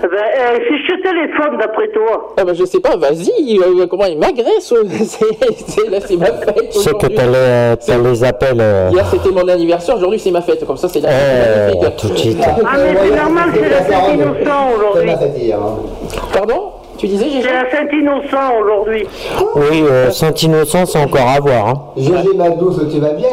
Eh 0.05 0.07
ben, 0.07 0.17
euh, 0.17 0.59
si 0.69 0.85
je 0.85 0.93
te 0.93 1.03
téléphone 1.03 1.57
d'après 1.59 1.89
toi. 1.89 2.35
Ah 2.37 2.45
bah 2.45 2.53
je 2.53 2.65
sais 2.67 2.81
pas, 2.81 2.95
vas-y, 2.97 3.59
euh, 3.59 3.87
comment 3.87 4.05
il 4.05 4.19
m'agresse 4.19 4.71
euh, 4.73 4.85
C'est 5.05 5.25
c'est- 5.67 5.89
là, 5.89 5.99
c'est 6.07 6.17
ma 6.17 6.27
fête. 6.27 6.67
C'est 6.73 6.91
que 6.91 6.97
aujourd'hui. 6.97 7.15
t'as 7.17 7.27
les, 7.27 7.77
t'as 7.79 7.99
les 7.99 8.25
appels. 8.25 8.61
euh, 8.61 8.91
Hier 8.93 9.07
c'était 9.11 9.31
mon 9.31 9.49
anniversaire, 9.49 9.97
aujourd'hui 9.97 10.19
c'est 10.19 10.31
ma 10.31 10.43
fête, 10.43 10.65
comme 10.67 10.77
ça 10.77 10.89
c'est 10.91 11.01
la 11.01 11.09
euh, 11.11 11.69
magnifique. 11.69 11.97
tout 11.97 12.09
de 12.09 12.17
suite. 12.19 12.39
Ah 12.45 12.57
mais 12.77 12.95
c'est 13.03 13.17
normal, 13.17 13.49
c'est 13.55 13.69
la 13.71 13.83
Saint-Innocent 13.83 14.71
aujourd'hui. 14.77 15.11
Pardon? 16.33 16.73
Tu 16.99 17.07
disais 17.07 17.27
C'est 17.43 17.53
la 17.53 17.71
Saint-Innocent 17.71 18.61
aujourd'hui. 18.61 19.07
Oui, 19.57 19.83
euh, 19.83 20.11
Saint-Innocent, 20.11 20.87
c'est 20.87 20.99
encore 20.99 21.29
à 21.29 21.41
voir. 21.41 21.69
Hein. 21.69 21.75
GG 21.97 22.37
Madouce, 22.37 22.81
tu 22.93 23.01
vas 23.01 23.13
bien 23.15 23.29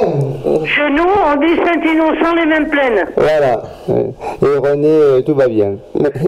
Chez 0.66 0.90
nous, 0.90 1.04
on 1.04 1.40
dit 1.40 1.56
Saint-Innocent 1.58 2.36
les 2.36 2.46
mêmes 2.46 2.70
plaines. 2.70 3.06
Voilà. 3.16 3.62
Et 3.90 4.58
René, 4.58 4.88
euh, 4.88 5.22
tout 5.22 5.36
va 5.36 5.48
bien. 5.48 5.76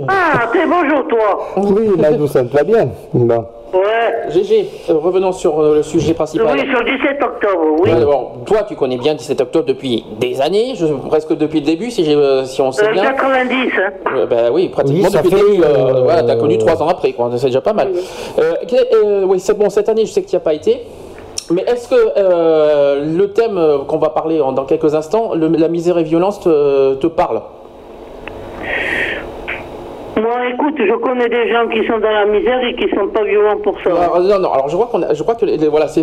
Ah, 0.08 0.50
t'es 0.52 0.66
bonjour 0.66 1.08
toi. 1.08 1.48
Oui, 1.58 1.90
Madouce, 1.98 2.34
tout 2.34 2.56
va 2.56 2.64
bien. 2.64 2.90
Bon. 3.14 3.46
Ouais. 3.74 4.30
GG, 4.30 4.70
euh, 4.90 4.94
revenons 4.94 5.32
sur 5.32 5.60
euh, 5.60 5.76
le 5.78 5.84
sujet 5.84 6.14
principal. 6.14 6.48
Oui, 6.54 6.70
sur 6.70 6.80
le 6.84 6.92
17 6.98 7.24
octobre, 7.24 7.64
oui. 7.80 7.90
Toi, 8.46 8.64
tu 8.68 8.76
connais 8.76 8.98
bien 8.98 9.16
17 9.16 9.42
octobre 9.42 9.66
depuis 9.66 10.06
des 10.20 10.40
années, 10.42 10.74
je- 10.76 10.86
presque 10.86 11.36
depuis 11.36 11.60
le 11.60 11.66
début, 11.66 11.90
si, 11.90 12.06
j'ai, 12.06 12.14
euh, 12.16 12.46
si 12.46 12.62
on 12.62 12.72
sait 12.72 12.88
Euh, 12.88 12.92
bien. 12.92 13.04
90, 13.04 13.72
hein. 13.78 13.92
Euh, 14.16 14.26
bah 14.28 14.52
oui, 14.52 14.70
pratiquement 14.70 15.08
Oui, 15.12 15.18
depuis 15.18 15.32
le 15.32 15.38
début. 15.52 15.64
euh, 15.64 15.66
euh, 15.98 16.02
voilà, 16.04 16.22
t'as 16.24 16.36
connu 16.36 16.58
trois 16.60 16.82
ans 16.84 16.88
après, 16.88 17.14
quoi. 17.14 17.32
C'est 17.38 17.48
déjà 17.48 17.62
pas 17.62 17.74
mal. 17.74 17.90
Euh, 18.40 18.54
quel- 18.68 18.88
euh, 18.94 19.24
oui, 19.26 19.40
c'est 19.40 19.58
bon. 19.58 19.70
Cette 19.72 19.90
année, 19.90 20.06
je 20.06 20.12
sais 20.12 20.22
que 20.22 20.28
tu 20.30 20.36
n'y 20.36 20.38
as 20.38 20.42
pas 20.42 20.54
été. 20.54 20.82
Mais 21.52 21.64
est-ce 21.68 21.90
que 21.90 21.96
euh, 22.18 23.04
le 23.18 23.32
thème 23.34 23.60
qu'on 23.88 23.98
va 23.98 24.10
parler 24.10 24.40
en- 24.40 24.52
dans 24.52 24.66
quelques 24.66 24.94
instants, 24.96 25.34
le- 25.36 25.48
la 25.48 25.68
misère 25.68 25.98
et 25.98 26.04
violence, 26.04 26.40
te, 26.40 26.94
te 26.96 27.08
parle? 27.08 27.42
Moi, 30.16 30.50
écoute, 30.54 30.76
je 30.78 30.94
connais 30.98 31.28
des 31.28 31.52
gens 31.52 31.68
qui 31.68 31.86
sont 31.88 31.98
dans 31.98 32.12
la 32.12 32.26
misère 32.26 32.64
et 32.64 32.76
qui 32.76 32.88
sont 32.96 33.08
pas 33.08 33.24
violents 33.24 33.58
pour 33.64 33.76
ça. 33.84 33.90
Alors, 33.90 34.20
non, 34.20 34.38
non. 34.40 34.52
Alors, 34.52 34.70
je 34.70 34.76
crois 34.76 34.88
qu'on, 34.88 35.02
a- 35.02 35.14
je 35.14 35.24
crois 35.24 35.34
que 35.36 35.46
les- 35.46 35.58
les- 35.58 35.68
voilà, 35.68 35.88
c'est, 35.88 36.02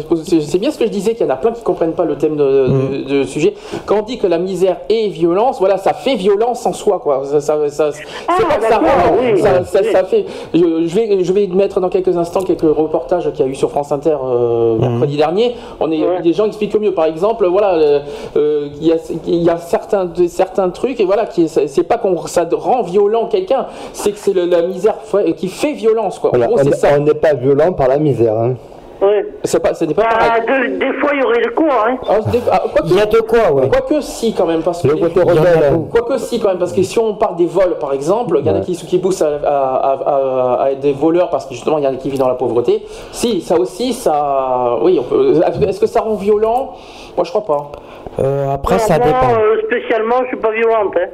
bien 0.58 0.70
ce 0.72 0.78
que 0.78 0.84
je 0.86 0.90
disais 0.90 1.14
qu'il 1.14 1.26
y 1.26 1.30
en 1.30 1.32
a 1.32 1.36
plein 1.36 1.52
qui 1.52 1.62
comprennent 1.62 1.92
pas 1.94 2.04
le 2.04 2.16
thème 2.16 2.34
de, 2.36 2.66
de- 2.66 3.08
de 3.08 3.22
sujet. 3.22 3.54
Quand 3.86 4.00
on 4.00 4.02
dit 4.02 4.18
que 4.18 4.26
la 4.26 4.38
misère 4.38 4.78
est 4.88 5.08
violence, 5.08 5.60
voilà, 5.60 5.78
ça 5.78 5.92
fait 5.92 6.16
violence 6.16 6.66
en 6.66 6.72
soi, 6.72 6.98
quoi. 6.98 7.22
Ça, 7.24 7.40
ça- 7.40 7.68
ça- 7.68 7.92
c'est 7.92 8.02
pas 8.46 8.56
que 8.56 8.62
ça, 8.64 8.68
d'accord, 8.70 8.88
rend, 8.88 9.16
oui, 9.20 9.38
ça, 9.40 9.50
oui. 9.60 9.64
ça- 9.66 9.84
ça 9.84 10.04
fait. 10.04 10.24
Je, 10.54 10.58
je 10.86 10.94
vais, 10.96 11.22
je 11.24 11.32
vais 11.32 11.46
mettre 11.46 11.78
dans 11.80 11.88
quelques 11.88 12.16
instants 12.16 12.40
quelques 12.42 12.62
reportages 12.62 13.30
qu'il 13.32 13.44
y 13.44 13.48
a 13.48 13.50
eu 13.50 13.54
sur 13.54 13.70
France 13.70 13.92
Inter 13.92 14.16
euh, 14.24 14.76
mercredi 14.76 15.16
dernier. 15.18 15.54
On 15.78 15.90
est 15.92 16.20
des 16.22 16.32
gens 16.32 16.46
expliquent 16.46 16.78
mieux. 16.80 16.92
Par 16.94 17.04
exemple, 17.04 17.46
voilà, 17.46 17.74
euh, 17.74 18.00
euh, 18.36 18.68
il 18.80 18.86
y 18.88 18.92
a, 18.92 18.96
y 19.26 19.48
a 19.50 19.56
certains, 19.58 20.10
certains 20.26 20.68
trucs 20.70 20.98
et 20.98 21.04
voilà, 21.04 21.26
qui, 21.26 21.48
c'est 21.48 21.68
c'est 21.68 21.84
pas 21.84 21.96
qu'on 21.98 22.16
ça 22.26 22.46
rend 22.52 22.82
violent 22.82 23.26
quelqu'un, 23.26 23.66
c'est 24.00 24.12
que 24.12 24.18
c'est 24.18 24.32
le- 24.32 24.46
la 24.46 24.62
misère 24.62 24.96
qui 25.36 25.48
fait 25.48 25.72
violence, 25.72 26.18
quoi. 26.18 26.30
En 26.30 26.36
Voilà, 26.36 26.46
gros, 26.46 26.58
on 26.60 26.72
ça. 26.72 26.88
on 26.98 27.00
n'est 27.02 27.14
pas 27.14 27.34
violent 27.34 27.72
par 27.72 27.88
la 27.88 27.98
misère. 27.98 28.36
Hein. 28.36 28.54
Oui. 29.02 29.08
C'est 29.44 29.60
pas, 29.62 29.72
ce 29.72 29.86
n'est 29.86 29.94
pas 29.94 30.02
Ah, 30.10 30.40
pareil. 30.42 30.72
de- 30.72 30.78
des 30.78 30.92
fois, 31.00 31.10
il 31.14 31.20
y 31.20 31.24
aurait 31.24 31.40
de 31.42 31.48
quoi, 31.54 31.88
hein. 31.88 31.96
Ah, 32.06 32.18
des- 32.30 32.38
ah, 32.52 32.62
Il 32.84 32.94
y 32.96 33.00
a 33.00 33.06
de 33.06 33.20
quoi, 33.20 33.50
ouais. 33.50 33.68
Quoique 33.70 34.02
si 34.02 34.34
quand 34.34 34.44
même, 34.44 34.60
parce 34.60 34.82
que 34.82 34.88
Le 34.88 34.96
côté 34.96 35.20
rebelle. 35.22 35.70
beaucoup. 35.72 35.88
quoique 35.90 36.18
si 36.18 36.38
quand 36.38 36.48
même, 36.48 36.58
parce 36.58 36.74
que 36.74 36.82
si 36.82 36.98
on 36.98 37.14
parle 37.14 37.36
des 37.36 37.46
vols 37.46 37.78
par 37.80 37.94
exemple, 37.94 38.36
il 38.40 38.46
y 38.46 38.50
en 38.50 38.56
a 38.56 38.60
qui, 38.60 38.76
qui 38.76 38.98
poussent 38.98 39.22
à, 39.22 39.28
à- 39.42 39.98
à- 40.06 40.62
à 40.64 40.70
être 40.72 40.80
des 40.80 40.92
voleurs 40.92 41.30
parce 41.30 41.46
que 41.46 41.54
justement 41.54 41.78
il 41.78 41.84
y 41.84 41.86
en 41.86 41.92
a 41.92 41.96
qui 41.96 42.10
vivent 42.10 42.20
dans 42.20 42.28
la 42.28 42.34
pauvreté. 42.34 42.84
Si, 43.10 43.40
ça 43.40 43.58
aussi, 43.58 43.94
ça, 43.94 44.76
oui, 44.82 44.98
on 45.00 45.04
peut. 45.04 45.40
Est-ce 45.66 45.80
que 45.80 45.86
ça 45.86 46.02
rend 46.02 46.14
violent? 46.16 46.72
Moi 47.16 47.24
je 47.24 47.30
crois 47.30 47.44
pas. 47.44 47.70
Euh, 48.18 48.52
après, 48.52 48.74
Non, 48.76 48.80
ça 48.80 48.98
moi, 48.98 49.06
dépend. 49.06 49.40
euh, 49.40 49.60
spécialement, 49.66 50.16
je 50.22 50.26
suis 50.28 50.36
pas 50.36 50.50
violente, 50.52 50.94
hein. 50.96 51.06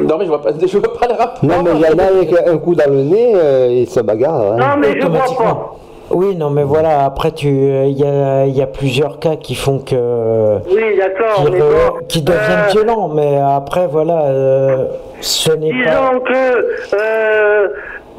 Non 0.00 0.16
mais 0.18 0.24
je 0.24 0.30
vois 0.30 0.40
pas, 0.42 0.50
je 0.60 0.78
vois 0.78 0.98
pas 0.98 1.06
le 1.06 1.14
rapport. 1.14 1.44
Non, 1.44 1.62
mais 1.62 1.70
il 1.74 1.80
y 1.80 1.86
en 1.86 1.98
a 1.98 2.04
avec 2.08 2.32
un 2.48 2.58
coup 2.58 2.74
dans 2.74 2.90
le 2.90 3.02
nez, 3.02 3.32
euh, 3.34 3.66
ils 3.70 3.86
se 3.88 4.00
bagarrent. 4.00 4.54
hein. 4.54 4.56
Non, 4.58 4.76
mais 4.78 4.98
je 5.00 5.06
vois 5.06 5.20
pas. 5.36 5.74
Oui, 6.10 6.34
non, 6.36 6.48
mais 6.48 6.62
voilà, 6.62 7.04
après, 7.04 7.32
tu, 7.32 7.48
il 7.48 7.98
y 7.98 8.04
a, 8.04 8.46
il 8.46 8.56
y 8.56 8.62
a 8.62 8.66
plusieurs 8.66 9.18
cas 9.18 9.36
qui 9.36 9.54
font 9.54 9.78
que. 9.80 10.56
Oui, 10.74 10.96
d'accord, 10.98 11.44
qui, 11.44 11.50
bon. 11.50 11.66
qui 12.08 12.22
deviennent 12.22 12.64
Euh, 12.68 12.70
violents, 12.72 13.08
mais 13.08 13.38
après, 13.38 13.86
voilà, 13.88 14.22
euh, 14.28 14.86
ce 15.20 15.52
n'est 15.52 15.70
pas. 15.84 15.90
Disons 15.90 16.20
que 16.20 16.96
euh, 16.96 17.68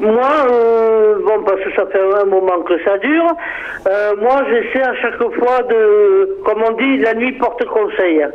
moi, 0.00 0.30
euh, 0.50 1.14
bon, 1.24 1.44
parce 1.44 1.60
que 1.60 1.72
ça 1.76 1.86
fait 1.86 2.00
un 2.22 2.24
moment 2.24 2.60
que 2.66 2.74
ça 2.84 2.98
dure, 2.98 3.26
euh, 3.88 4.12
moi 4.20 4.42
j'essaie 4.50 4.82
à 4.84 4.94
chaque 4.96 5.18
fois 5.18 5.62
de, 5.68 6.38
comme 6.44 6.62
on 6.68 6.72
dit, 6.72 6.98
la 6.98 7.14
nuit 7.14 7.32
porte 7.32 7.64
conseil. 7.66 8.26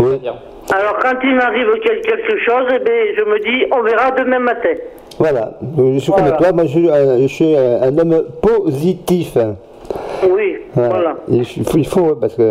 Oui. 0.00 0.18
Bien. 0.18 0.34
Alors 0.74 0.98
quand 1.00 1.16
il 1.22 1.34
m'arrive 1.36 1.68
quel- 1.84 2.00
quelque 2.00 2.38
chose, 2.38 2.66
eh 2.74 2.78
ben, 2.78 3.06
je 3.16 3.22
me 3.24 3.38
dis, 3.40 3.66
on 3.70 3.82
verra 3.82 4.10
demain 4.12 4.38
matin. 4.38 4.70
Voilà. 5.18 5.52
Euh, 5.78 5.92
Je 5.94 5.98
suis 5.98 6.12
comme 6.12 6.36
toi, 6.38 6.52
moi 6.52 6.64
je, 6.64 6.68
suis 6.70 6.90
un- 6.90 7.18
je 7.20 7.26
suis 7.28 7.54
un, 7.56 7.96
homme 7.98 8.24
positif. 8.42 9.36
Oui, 10.28 10.56
voilà. 10.74 11.16
Il 11.28 11.44
faut, 11.44 11.76
il 11.78 11.86
faut, 11.86 12.16
parce 12.16 12.34
que. 12.34 12.42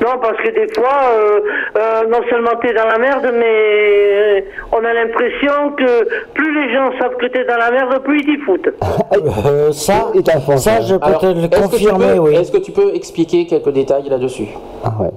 Non, 0.00 0.18
parce 0.20 0.36
que 0.38 0.50
des 0.50 0.72
fois, 0.74 1.00
euh, 1.16 1.40
euh, 1.78 2.06
non 2.10 2.18
seulement 2.28 2.50
tu 2.60 2.68
es 2.68 2.74
dans 2.74 2.86
la 2.86 2.98
merde, 2.98 3.30
mais 3.32 3.44
euh, 3.46 4.40
on 4.72 4.84
a 4.84 4.92
l'impression 4.92 5.70
que 5.76 6.08
plus 6.34 6.54
les 6.66 6.72
gens 6.74 6.90
savent 7.00 7.16
que 7.16 7.26
tu 7.26 7.38
es 7.38 7.44
dans 7.44 7.56
la 7.58 7.70
merde, 7.70 8.02
plus 8.02 8.20
ils 8.20 8.24
t'y 8.24 8.38
foutent. 8.44 8.68
Euh, 9.44 9.70
ça, 9.72 10.10
ça, 10.56 10.80
je 10.80 10.94
peux 10.94 11.04
Alors, 11.06 11.20
te 11.20 11.26
le 11.26 11.32
est-ce 11.32 11.46
que 11.48 11.54
tu 11.54 11.60
confirmer, 11.84 12.14
peux- 12.14 12.18
oui. 12.20 12.34
Est-ce 12.34 12.50
que 12.50 12.58
tu 12.58 12.72
peux 12.72 12.94
expliquer 12.94 13.46
quelques 13.46 13.68
détails 13.70 14.08
là-dessus 14.08 14.46
Ah 14.84 14.90
ouais. 15.00 15.10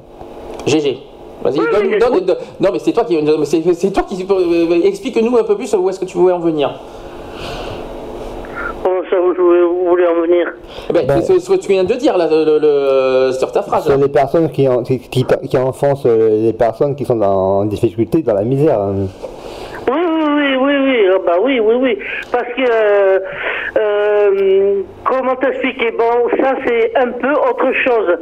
GG. 0.67 0.97
Vas-y, 1.43 1.57
donne, 1.57 1.97
donne- 1.99 2.25
donne- 2.25 2.37
non 2.59 2.69
mais 2.73 2.79
c'est 2.79 2.91
toi 2.91 3.03
qui, 3.05 3.17
c'est, 3.75 3.91
toi 3.93 4.03
qui 4.03 4.25
euh, 4.29 4.81
explique-nous 4.83 5.37
un 5.37 5.43
peu 5.43 5.55
plus 5.55 5.73
où 5.75 5.89
est-ce 5.89 5.99
que 5.99 6.05
tu 6.05 6.17
voulais 6.17 6.33
en 6.33 6.39
venir. 6.39 6.73
Ça, 9.15 9.21
vous, 9.21 9.33
vous 9.33 9.89
voulez 9.89 10.05
en 10.07 10.21
venir 10.21 10.53
Eh 10.89 10.93
ben, 10.93 11.21
c'est 11.21 11.39
ce 11.39 11.49
que 11.49 11.55
tu 11.57 11.69
viens 11.69 11.83
de 11.83 11.93
dire 11.93 12.17
là, 12.17 12.27
le- 12.29 12.43
le- 12.45 12.59
le- 12.59 13.31
sur 13.31 13.51
ta 13.51 13.61
phrase. 13.61 13.85
Sont 13.87 13.97
les 13.97 14.09
personnes 14.09 14.49
qui, 14.49 14.67
en- 14.67 14.83
qui, 14.83 14.99
qui, 14.99 15.25
qui 15.49 15.57
enfoncent 15.57 16.05
euh, 16.05 16.41
les 16.43 16.53
personnes 16.53 16.95
qui 16.95 17.05
sont 17.05 17.15
dans, 17.15 17.59
en 17.61 17.65
difficulté, 17.65 18.21
dans 18.21 18.33
la 18.33 18.43
misère. 18.43 18.79
hein. 18.81 19.07
Oui, 19.87 19.93
oui, 19.97 20.55
oui, 20.57 20.57
oui, 20.61 20.73
oui, 20.83 20.97
ah 21.13 21.19
bah 21.25 21.37
oui, 21.43 21.59
oui, 21.59 21.75
oui. 21.79 21.97
Parce 22.31 22.47
que, 22.57 22.61
euh, 22.69 23.19
euh, 23.77 24.81
comment 25.03 25.35
t'expliquer? 25.35 25.91
Bon, 25.91 26.29
ça 26.41 26.55
c'est 26.65 26.95
un 26.97 27.11
peu 27.11 27.31
autre 27.31 27.71
chose. 27.85 28.17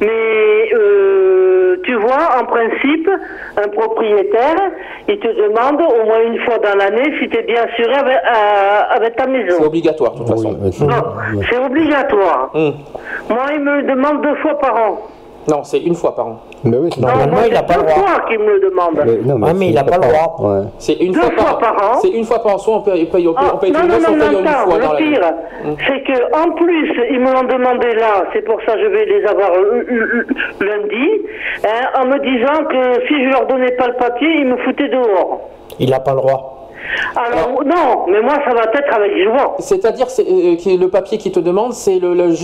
Mais, 0.00 0.74
euh, 0.74 1.76
tu 1.84 1.94
vois, 1.96 2.40
en 2.40 2.44
principe, 2.46 3.10
un 3.56 3.68
propriétaire, 3.68 4.70
il 5.08 5.18
te 5.18 5.28
demande 5.28 5.80
au 5.80 6.06
moins 6.06 6.22
une 6.26 6.38
fois 6.40 6.58
dans 6.58 6.76
l'année 6.78 7.12
si 7.20 7.28
tu 7.28 7.38
es 7.38 7.42
bien 7.42 7.64
assuré 7.64 7.94
avec, 8.90 9.16
ta 9.16 9.26
maison. 9.26 9.56
C'est 9.58 9.66
obligatoire 9.66 10.12
de 10.12 10.18
toute 10.18 10.28
façon. 10.28 10.52
Non, 10.52 11.42
c'est 11.50 11.58
obligatoire. 11.58 12.50
Hum. 12.54 12.74
Moi, 13.28 13.44
il 13.54 13.60
me 13.60 13.76
le 13.76 13.82
demande 13.82 14.22
deux 14.22 14.36
fois 14.36 14.58
par 14.58 14.76
an. 14.76 14.98
Non, 15.48 15.62
c'est 15.62 15.80
une 15.80 15.94
fois 15.94 16.14
par 16.16 16.26
an. 16.26 16.36
Mais 16.64 16.76
oui, 16.78 16.90
Non, 16.98 17.08
moi, 17.08 17.42
c'est 17.44 17.50
deux 17.50 17.88
fois 17.88 18.20
qu'il 18.28 18.38
me 18.38 18.54
le 18.58 18.60
demande. 18.70 19.44
Ah, 19.46 19.52
mais 19.54 19.68
il 19.68 19.74
n'a 19.74 19.84
pas 19.84 19.96
le 19.98 20.02
droit. 20.08 20.36
Ouais. 20.40 20.62
C'est 20.78 20.94
une 20.94 21.12
Deux 21.12 21.20
fois, 21.20 21.30
fois 21.36 21.58
par 21.58 21.72
an. 21.74 21.98
C'est 22.00 22.08
une 22.08 22.24
fois 22.24 22.42
par 22.42 22.54
an. 22.54 22.58
Soit 22.58 22.76
on 22.76 22.80
paye, 22.80 23.06
on 23.08 23.12
paye, 23.12 23.28
on 23.28 23.34
paye, 23.34 23.44
on 23.54 23.58
paye 23.58 23.72
non, 23.72 23.80
le 23.82 23.86
non, 23.86 23.92
mois, 23.92 24.00
soit 24.00 24.12
on 24.12 24.16
non, 24.16 24.24
paye 24.24 24.32
non, 24.32 24.40
une 24.40 24.82
fois 24.82 24.92
le 24.92 24.96
pire, 24.96 25.32
c'est 25.86 26.02
que 26.04 26.46
en 26.46 26.50
plus, 26.52 26.92
ils 27.10 27.20
me 27.20 27.32
l'ont 27.32 27.44
demandé 27.44 27.94
là, 27.94 28.24
c'est 28.32 28.42
pour 28.42 28.58
ça 28.66 28.72
que 28.74 28.80
je 28.80 28.86
vais 28.86 29.04
les 29.04 29.24
avoir 29.26 29.50
l- 29.52 29.86
l- 29.88 30.26
lundi, 30.60 31.10
hein, 31.64 32.00
en 32.00 32.06
me 32.06 32.18
disant 32.20 32.64
que 32.70 33.06
si 33.06 33.24
je 33.24 33.30
leur 33.30 33.46
donnais 33.46 33.72
pas 33.72 33.88
le 33.88 33.94
papier, 33.94 34.28
ils 34.40 34.46
me 34.46 34.56
foutaient 34.58 34.88
dehors. 34.88 35.40
Il 35.78 35.90
n'a 35.90 36.00
pas 36.00 36.12
le 36.12 36.18
droit. 36.18 36.53
Alors, 37.16 37.62
non, 37.64 38.06
mais 38.08 38.20
moi, 38.20 38.34
ça 38.46 38.54
va 38.54 38.62
être 38.72 38.94
avec 38.94 39.12
joie. 39.24 39.56
C'est-à-dire 39.58 40.08
c'est, 40.10 40.22
euh, 40.22 40.56
que 40.56 40.80
le 40.80 40.88
papier 40.88 41.18
qui 41.18 41.30
te 41.30 41.40
demande, 41.40 41.72
c'est 41.72 41.98
le, 41.98 42.14
le 42.14 42.34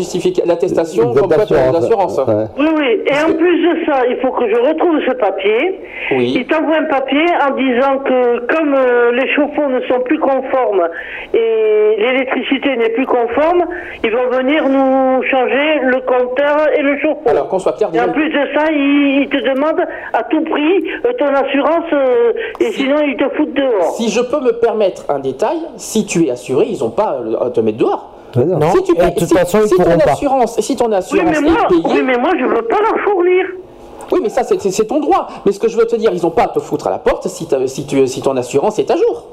l'attestation 0.46 1.14
comme 1.14 1.28
quoi 1.28 1.46
tu 1.46 1.54
as 1.54 1.72
l'assurance. 1.72 2.20
Oui, 2.58 2.66
oui, 2.76 3.00
et 3.06 3.30
en 3.30 3.34
plus 3.34 3.68
de 3.68 3.84
ça, 3.86 4.02
il 4.08 4.16
faut 4.16 4.32
que 4.32 4.48
je 4.48 4.56
retrouve 4.56 5.00
ce 5.06 5.12
papier. 5.12 5.80
Oui. 6.12 6.34
Ils 6.36 6.46
t'envoient 6.46 6.78
un 6.78 6.84
papier 6.84 7.24
en 7.46 7.54
disant 7.54 7.98
que 8.04 8.46
comme 8.46 8.74
euh, 8.74 9.12
les 9.12 9.28
chauffe-eau 9.34 9.68
ne 9.68 9.80
sont 9.82 10.00
plus 10.00 10.18
conformes 10.18 10.88
et 11.34 11.96
l'électricité 11.98 12.76
n'est 12.76 12.90
plus 12.90 13.06
conforme, 13.06 13.64
ils 14.02 14.10
vont 14.10 14.28
venir 14.30 14.68
nous 14.68 15.22
changer 15.24 15.80
le 15.82 16.00
compteur 16.00 16.68
et 16.76 16.82
le 16.82 16.98
chauffe-eau. 16.98 17.28
Alors 17.28 17.48
qu'on 17.48 17.58
soit 17.58 17.72
clair, 17.72 17.90
Et 17.94 18.00
en 18.00 18.12
plus 18.12 18.28
de 18.30 18.40
ça, 18.54 18.70
ils, 18.72 19.28
te 19.30 19.36
demandent 19.36 19.86
à 20.12 20.22
tout 20.24 20.42
prix 20.42 20.90
euh, 21.04 21.12
ton 21.18 21.26
assurance 21.26 21.92
euh, 21.92 22.32
et 22.60 22.72
sinon 22.72 22.96
ils 23.06 23.16
te 23.16 23.28
foutent 23.36 23.54
dehors. 23.54 23.92
Si 23.96 24.10
je 24.10 24.20
peux 24.30 24.40
me 24.40 24.52
permettre 24.52 25.04
un 25.08 25.18
détail, 25.18 25.58
si 25.76 26.04
tu 26.06 26.26
es 26.26 26.30
assuré, 26.30 26.66
ils 26.70 26.80
n'ont 26.80 26.90
pas 26.90 27.18
euh, 27.24 27.46
à 27.46 27.50
te 27.50 27.60
mettre 27.60 27.78
dehors. 27.78 28.10
Non, 28.36 28.70
si 28.72 28.82
tu 28.84 28.94
payes- 28.94 29.10
de 29.12 29.18
toute 29.18 29.28
si- 29.28 29.34
façon, 29.34 29.58
ils 29.62 29.68
si 29.68 29.74
ton 29.76 29.98
assurance, 30.12 30.60
si 30.60 30.76
ton 30.76 30.86
Oui 30.88 30.94
assurance 30.94 31.40
mais, 31.42 31.50
moi, 31.50 31.60
est 31.64 31.68
payée, 31.68 31.82
oui, 31.86 32.02
mais 32.04 32.16
moi, 32.16 32.30
je 32.38 32.44
veux 32.44 32.62
pas 32.62 32.78
leur 32.80 32.94
fournir. 33.04 33.44
oui, 34.12 34.20
mais 34.22 34.28
ça 34.28 34.42
c'est 34.44 34.86
ton 34.86 35.00
droit. 35.00 35.26
Mais 35.44 35.50
ce 35.52 35.58
que 35.58 35.68
je 35.68 35.76
veux 35.76 35.84
te 35.86 35.96
dire, 35.96 36.10
ils 36.14 36.22
n'ont 36.22 36.30
pas 36.30 36.44
à 36.44 36.48
te 36.48 36.60
foutre 36.60 36.86
à 36.86 36.90
la 36.90 36.98
porte 36.98 37.26
si, 37.28 37.48
si, 37.66 37.86
tu, 37.86 38.06
si 38.06 38.22
ton 38.22 38.36
assurance 38.36 38.78
est 38.78 38.90
à 38.90 38.96
jour. 38.96 39.24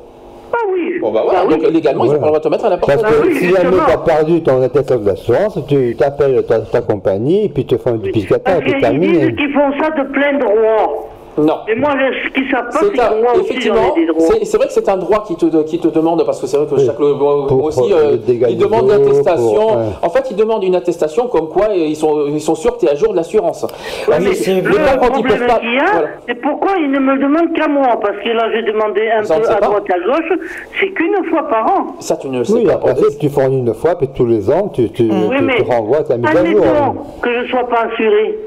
Ah 0.51 0.57
oui. 0.73 0.97
Bon 1.01 1.11
bah 1.11 1.21
voilà, 1.25 1.45
donc 1.45 1.61
légalement 1.69 2.05
ils 2.05 2.11
ont 2.11 2.19
pas 2.19 2.19
le 2.19 2.25
droit 2.27 2.39
de 2.39 2.43
te 2.43 2.49
mettre 2.49 2.65
à 2.65 2.69
la 2.69 2.77
porte. 2.77 3.01
Parce 3.01 3.15
que 3.17 3.33
si 3.35 3.49
jamais 3.49 3.77
tu 3.85 3.91
as 3.91 3.97
perdu 3.97 4.41
ton 4.41 4.61
attestation 4.63 5.03
d'assurance, 5.03 5.59
tu 5.67 5.95
t'appelles 5.99 6.43
ta, 6.47 6.59
ta 6.61 6.81
compagnie, 6.81 7.45
et 7.45 7.49
puis 7.49 7.63
ils 7.63 7.67
te 7.67 7.77
font 7.77 7.91
un 7.91 7.97
duplicateur, 7.97 8.55
Parce 8.61 8.65
et 8.65 8.75
puis 8.97 8.97
disent 8.99 9.35
qu'ils 9.37 9.53
font 9.53 9.71
ça 9.79 9.89
de 9.91 10.07
plein 10.11 10.39
droit. 10.39 11.09
Non. 11.37 11.59
Mais 11.67 11.75
moi, 11.75 11.91
je- 11.99 12.27
ce 12.27 12.33
qu'ils 12.33 12.49
savent 12.49 12.65
pas, 12.71 12.79
c'est 12.79 12.91
que 12.91 13.21
moi 13.21 13.31
effectivement, 13.41 13.95
ai 13.95 13.99
des 14.01 14.05
droits. 14.07 14.27
c'est 14.43 14.57
vrai 14.57 14.67
que 14.67 14.73
c'est 14.73 14.89
un 14.89 14.97
droit 14.97 15.23
qui 15.23 15.35
te, 15.35 15.45
qui 15.63 15.79
te 15.79 15.87
demande, 15.87 16.23
parce 16.25 16.41
que 16.41 16.47
c'est 16.47 16.57
vrai 16.57 16.65
que 16.67 16.81
chaque 16.83 16.99
le- 16.99 17.13
moi 17.13 17.45
aussi, 17.49 17.93
euh, 17.93 18.15
euh, 18.17 18.55
demandent 18.55 18.85
eaux, 18.85 18.87
l'attestation. 18.89 19.55
pour- 19.67 19.77
ouais. 19.77 19.83
En 20.01 20.09
fait, 20.09 20.27
ils 20.31 20.35
demandent 20.35 20.63
une 20.63 20.75
attestation 20.75 21.27
comme 21.27 21.49
quoi 21.49 21.65
euh, 21.69 21.75
ils 21.75 21.95
sont, 21.95 22.25
ils 22.27 22.41
sont 22.41 22.55
sûrs 22.55 22.75
que 22.75 22.79
tu 22.81 22.85
es 22.87 22.89
à 22.89 22.95
jour 22.95 23.11
de 23.11 23.17
l'assurance. 23.17 23.63
Ouais, 23.63 24.15
Ah, 24.15 24.19
mais 24.19 24.33
c'est- 24.33 24.51
le 24.51 24.57
ils 24.57 24.63
problème 24.63 25.23
peuvent 25.27 25.47
pas. 25.47 25.59
qu'il 25.59 25.73
y 25.73 25.77
a, 25.79 25.91
voilà. 25.91 26.07
c'est 26.27 26.41
pourquoi 26.41 26.71
ils 26.79 26.89
ne 26.91 26.99
me 26.99 27.17
demandent 27.17 27.53
qu'à 27.53 27.67
moi. 27.67 27.87
Parce 28.01 28.17
que 28.23 28.29
là, 28.29 28.49
j'ai 28.53 28.63
demandé 28.63 29.09
un 29.09 29.23
Ça, 29.23 29.39
peu 29.39 29.47
à 29.49 29.55
pas. 29.55 29.65
droite, 29.67 29.83
à 29.91 29.99
gauche. 29.99 30.39
C'est 30.79 30.89
qu'une 30.89 31.23
fois 31.29 31.43
par 31.47 31.65
an. 31.67 31.85
Ça, 31.99 32.15
tu 32.17 32.29
ne 32.29 32.39
le 32.39 32.43
sais 32.45 32.53
Oui, 32.53 32.65
pas. 32.65 32.73
après 32.73 32.95
ça, 32.95 33.05
tu 33.19 33.29
fournis 33.29 33.59
une 33.59 33.73
fois, 33.73 33.95
puis 33.97 34.07
tous 34.15 34.25
les 34.25 34.49
ans, 34.49 34.69
tu, 34.69 34.89
tu, 34.91 35.03
Oui, 35.03 35.35
tu, 35.37 35.43
mais 35.43 35.55
tu 35.57 35.61
renvoies 35.63 36.03
ta 36.03 36.17
mise 36.17 36.25
à 36.35 36.45
jour. 36.45 36.95
que 37.21 37.33
je 37.33 37.39
ne 37.41 37.47
sois 37.47 37.67
pas 37.67 37.87
assuré. 37.91 38.37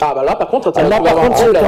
Ah 0.00 0.12
bah 0.14 0.22
là 0.24 0.34
par 0.36 0.48
contre, 0.48 0.70
t'as- 0.72 0.80
Ah, 0.80 0.88
là, 0.88 0.98
par 1.00 1.06
avoir 1.12 1.24
un 1.24 1.28
contre, 1.28 1.38
c'est 1.38 1.52
t'es 1.52 1.58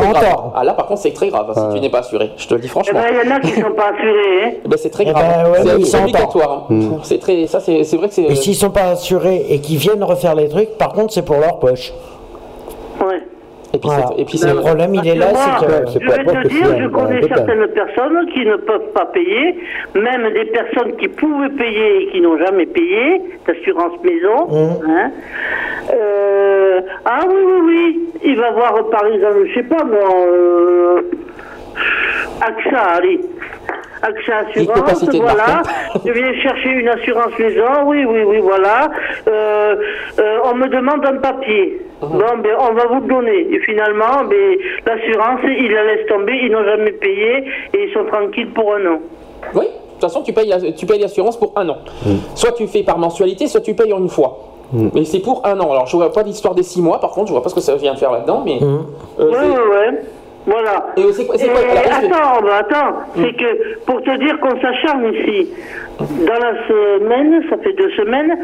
en 0.00 0.12
tort. 0.12 0.52
Ah 0.56 0.64
là 0.64 0.72
par 0.74 0.86
contre 0.86 1.00
c'est 1.02 1.12
très 1.12 1.28
grave 1.28 1.52
si 1.54 1.74
tu 1.76 1.80
n'es 1.80 1.88
pas 1.90 1.98
assuré. 2.00 2.32
Je 2.36 2.46
te 2.48 2.54
le 2.54 2.60
dis 2.60 2.66
Eh 2.66 2.70
franchement. 2.70 3.00
ben, 3.00 3.08
il 3.22 3.28
y 3.28 3.32
en 3.32 3.36
a 3.36 3.40
qui 3.40 3.58
ne 3.58 3.64
sont 3.64 3.72
pas 3.74 3.90
assurés. 3.94 4.60
Ben, 4.66 4.76
c'est 4.76 4.90
très 4.90 5.04
Eh 5.06 5.12
grave. 5.12 5.52
ben, 5.64 5.84
c'est 5.84 5.98
obligatoire. 6.00 6.66
hein. 6.70 6.74
C'est 7.04 7.18
très, 7.18 7.46
ça 7.46 7.60
c'est 7.60 7.84
c'est 7.84 7.96
vrai 7.96 8.08
que 8.08 8.14
c'est. 8.14 8.22
Et 8.24 8.34
s'ils 8.34 8.54
sont 8.56 8.70
pas 8.70 8.90
assurés 8.90 9.46
et 9.48 9.60
qu'ils 9.60 9.78
viennent 9.78 10.02
refaire 10.04 10.34
les 10.34 10.48
trucs, 10.48 10.76
par 10.78 10.92
contre, 10.92 11.12
c'est 11.12 11.22
pour 11.24 11.36
leur 11.36 11.58
poche. 11.58 11.92
Ouais. 13.00 13.22
Et 13.76 13.78
puis, 13.78 13.88
Voilà. 13.90 14.06
c'est- 14.08 14.22
et 14.22 14.24
puis 14.24 14.38
le 14.42 14.54
problème, 14.60 14.94
il 14.94 15.06
est 15.06 15.14
là, 15.16 15.26
c'est 15.34 15.66
que. 15.66 15.72
je 15.92 15.98
vais 15.98 16.24
te 16.24 16.48
dire, 16.48 16.78
je 16.80 16.88
connais 16.88 17.20
certaines 17.28 17.66
personnes 17.68 18.26
qui 18.32 18.46
ne 18.46 18.56
peuvent 18.56 18.90
pas 18.94 19.04
payer, 19.06 19.54
même 19.94 20.32
des 20.32 20.46
personnes 20.46 20.96
qui 20.96 21.08
pouvaient 21.08 21.50
payer 21.50 22.02
et 22.02 22.06
qui 22.10 22.22
n'ont 22.22 22.38
jamais 22.38 22.64
payé, 22.64 23.20
d'assurance 23.46 24.02
maison. 24.02 24.46
Mmh. 24.48 24.90
hein. 24.90 25.10
Euh, 25.92 26.80
ah 27.04 27.20
oui, 27.28 27.34
oui, 27.46 27.60
oui, 27.66 28.08
il 28.24 28.36
va 28.40 28.50
voir 28.52 28.72
par 28.90 29.04
exemple, 29.08 29.46
je 29.48 29.54
sais 29.54 29.62
pas 29.64 29.84
moi, 29.84 30.08
euh, 30.26 31.02
AXA, 32.40 32.80
allez. 32.96 33.20
Pas 34.00 34.08
Assurance, 34.08 35.04
de 35.04 35.18
voilà. 35.18 35.62
Je 36.04 36.12
viens 36.12 36.32
chercher 36.42 36.68
une 36.70 36.88
assurance 36.88 37.38
maison, 37.38 37.84
oui, 37.86 38.04
oui, 38.04 38.22
oui, 38.26 38.38
voilà. 38.40 38.90
Euh, 39.28 39.76
euh, 40.18 40.38
on 40.44 40.54
me 40.54 40.68
demande 40.68 41.04
un 41.06 41.16
papier. 41.16 41.80
Mhm. 42.02 42.08
Bon, 42.10 42.38
ben, 42.42 42.52
on 42.58 42.74
va 42.74 42.86
vous 42.86 43.00
le 43.00 43.08
donner. 43.08 43.46
Et 43.54 43.58
finalement, 43.60 44.24
ben, 44.28 44.56
l'assurance, 44.86 45.40
ils 45.44 45.72
la 45.72 45.84
laissent 45.84 46.06
tomber, 46.06 46.34
ils 46.42 46.50
n'ont 46.52 46.64
jamais 46.64 46.92
payé 46.92 47.44
et 47.74 47.84
ils 47.88 47.92
sont 47.92 48.04
tranquilles 48.04 48.50
pour 48.52 48.74
un 48.74 48.86
an. 48.86 48.98
Oui, 49.54 49.64
de 49.64 49.70
toute 49.92 50.00
façon, 50.02 50.22
tu 50.22 50.32
payes, 50.32 50.54
tu 50.76 50.84
payes 50.86 51.00
l'assurance 51.00 51.38
pour 51.38 51.52
un 51.56 51.68
an. 51.68 51.78
Soit 52.34 52.52
tu 52.52 52.66
fais 52.66 52.82
par 52.82 52.98
mensualité, 52.98 53.46
soit 53.46 53.60
tu 53.62 53.74
payes 53.74 53.92
en 53.92 53.98
une 53.98 54.08
fois. 54.10 54.38
Mais 54.72 55.04
c'est 55.04 55.20
pour 55.20 55.46
un 55.46 55.58
an. 55.60 55.70
Alors, 55.70 55.86
je 55.86 55.96
vois 55.96 56.12
pas 56.12 56.22
l'histoire 56.22 56.54
des 56.54 56.64
six 56.64 56.82
mois, 56.82 57.00
par 57.00 57.10
contre, 57.10 57.28
je 57.28 57.32
vois 57.32 57.42
pas 57.42 57.48
ce 57.48 57.54
que 57.54 57.60
ça 57.60 57.76
vient 57.76 57.94
faire 57.96 58.10
là-dedans, 58.10 58.42
mais. 58.44 58.58
euh, 58.60 58.78
Oui, 59.18 59.26
c'est- 59.32 59.46
oui, 59.46 59.54
oui. 59.70 59.96
Voilà. 60.46 60.86
Et 60.96 61.12
c'est 61.12 61.26
quoi- 61.26 61.36
quoi- 61.36 61.60
attends, 61.90 62.42
bah, 62.42 62.58
attends, 62.60 62.96
c'est 63.16 63.32
que 63.36 63.78
pour 63.84 64.00
te 64.02 64.16
dire 64.18 64.38
qu'on 64.38 64.60
s'acharne 64.60 65.12
ici, 65.12 65.48
dans 65.98 66.38
la 66.38 66.68
semaine, 66.68 67.42
ça 67.50 67.56
fait 67.58 67.72
deux 67.72 67.90
semaines, 67.90 68.36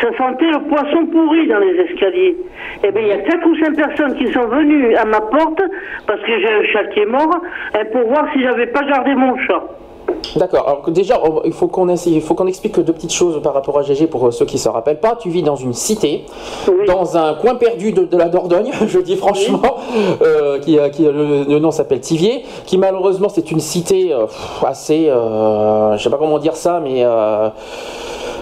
ça 0.00 0.08
sentait 0.18 0.50
le 0.50 0.68
poisson 0.68 1.06
pourri 1.06 1.46
dans 1.48 1.58
les 1.60 1.74
escaliers. 1.80 2.36
Eh 2.84 2.90
bien, 2.90 3.00
il 3.02 3.08
y 3.08 3.12
a 3.12 3.18
quatre 3.18 3.46
ou 3.46 3.56
cinq 3.56 3.74
personnes 3.76 4.16
qui 4.16 4.30
sont 4.32 4.46
venues 4.48 4.94
à 4.96 5.04
ma 5.06 5.20
porte 5.20 5.62
parce 6.06 6.20
que 6.20 6.38
j'ai 6.40 6.52
un 6.52 6.64
chat 6.72 6.84
qui 6.92 7.00
est 7.00 7.06
mort 7.06 7.34
hein, 7.74 7.78
pour 7.92 8.02
voir 8.08 8.26
si 8.34 8.42
j'avais 8.42 8.66
pas 8.66 8.82
gardé 8.82 9.14
mon 9.14 9.36
chat. 9.38 9.62
D'accord. 10.36 10.68
Alors 10.68 10.90
déjà, 10.90 11.20
il 11.44 11.52
faut 11.52 11.66
qu'on 11.68 11.88
essaye- 11.88 12.14
il 12.14 12.20
faut 12.20 12.34
qu'on 12.34 12.46
explique 12.46 12.78
deux 12.80 12.92
petites 12.92 13.12
choses 13.12 13.40
par 13.42 13.54
rapport 13.54 13.78
à 13.78 13.82
GG 13.82 14.06
pour 14.06 14.26
euh, 14.26 14.30
ceux 14.30 14.44
qui 14.44 14.58
se 14.58 14.68
rappellent 14.68 15.00
pas. 15.00 15.16
Tu 15.16 15.30
vis 15.30 15.42
dans 15.42 15.56
une 15.56 15.72
cité, 15.72 16.24
dans 16.86 17.16
un 17.16 17.34
coin 17.34 17.54
perdu 17.54 17.92
de, 17.92 18.04
de 18.04 18.16
la 18.16 18.28
Dordogne, 18.28 18.70
je 18.86 18.98
dis 18.98 19.16
franchement, 19.16 19.76
euh, 20.22 20.58
qui, 20.58 20.78
a- 20.78 20.88
le, 20.88 21.44
le 21.44 21.58
nom 21.58 21.70
s'appelle 21.70 22.00
Tivier, 22.00 22.44
qui 22.66 22.76
malheureusement 22.76 23.28
c'est 23.30 23.50
une 23.50 23.60
cité 23.60 24.12
euh, 24.12 24.26
assez, 24.64 25.08
euh, 25.08 25.96
je 25.96 26.02
sais 26.02 26.10
pas 26.10 26.18
comment 26.18 26.38
dire 26.38 26.56
ça, 26.56 26.80
mais 26.82 27.02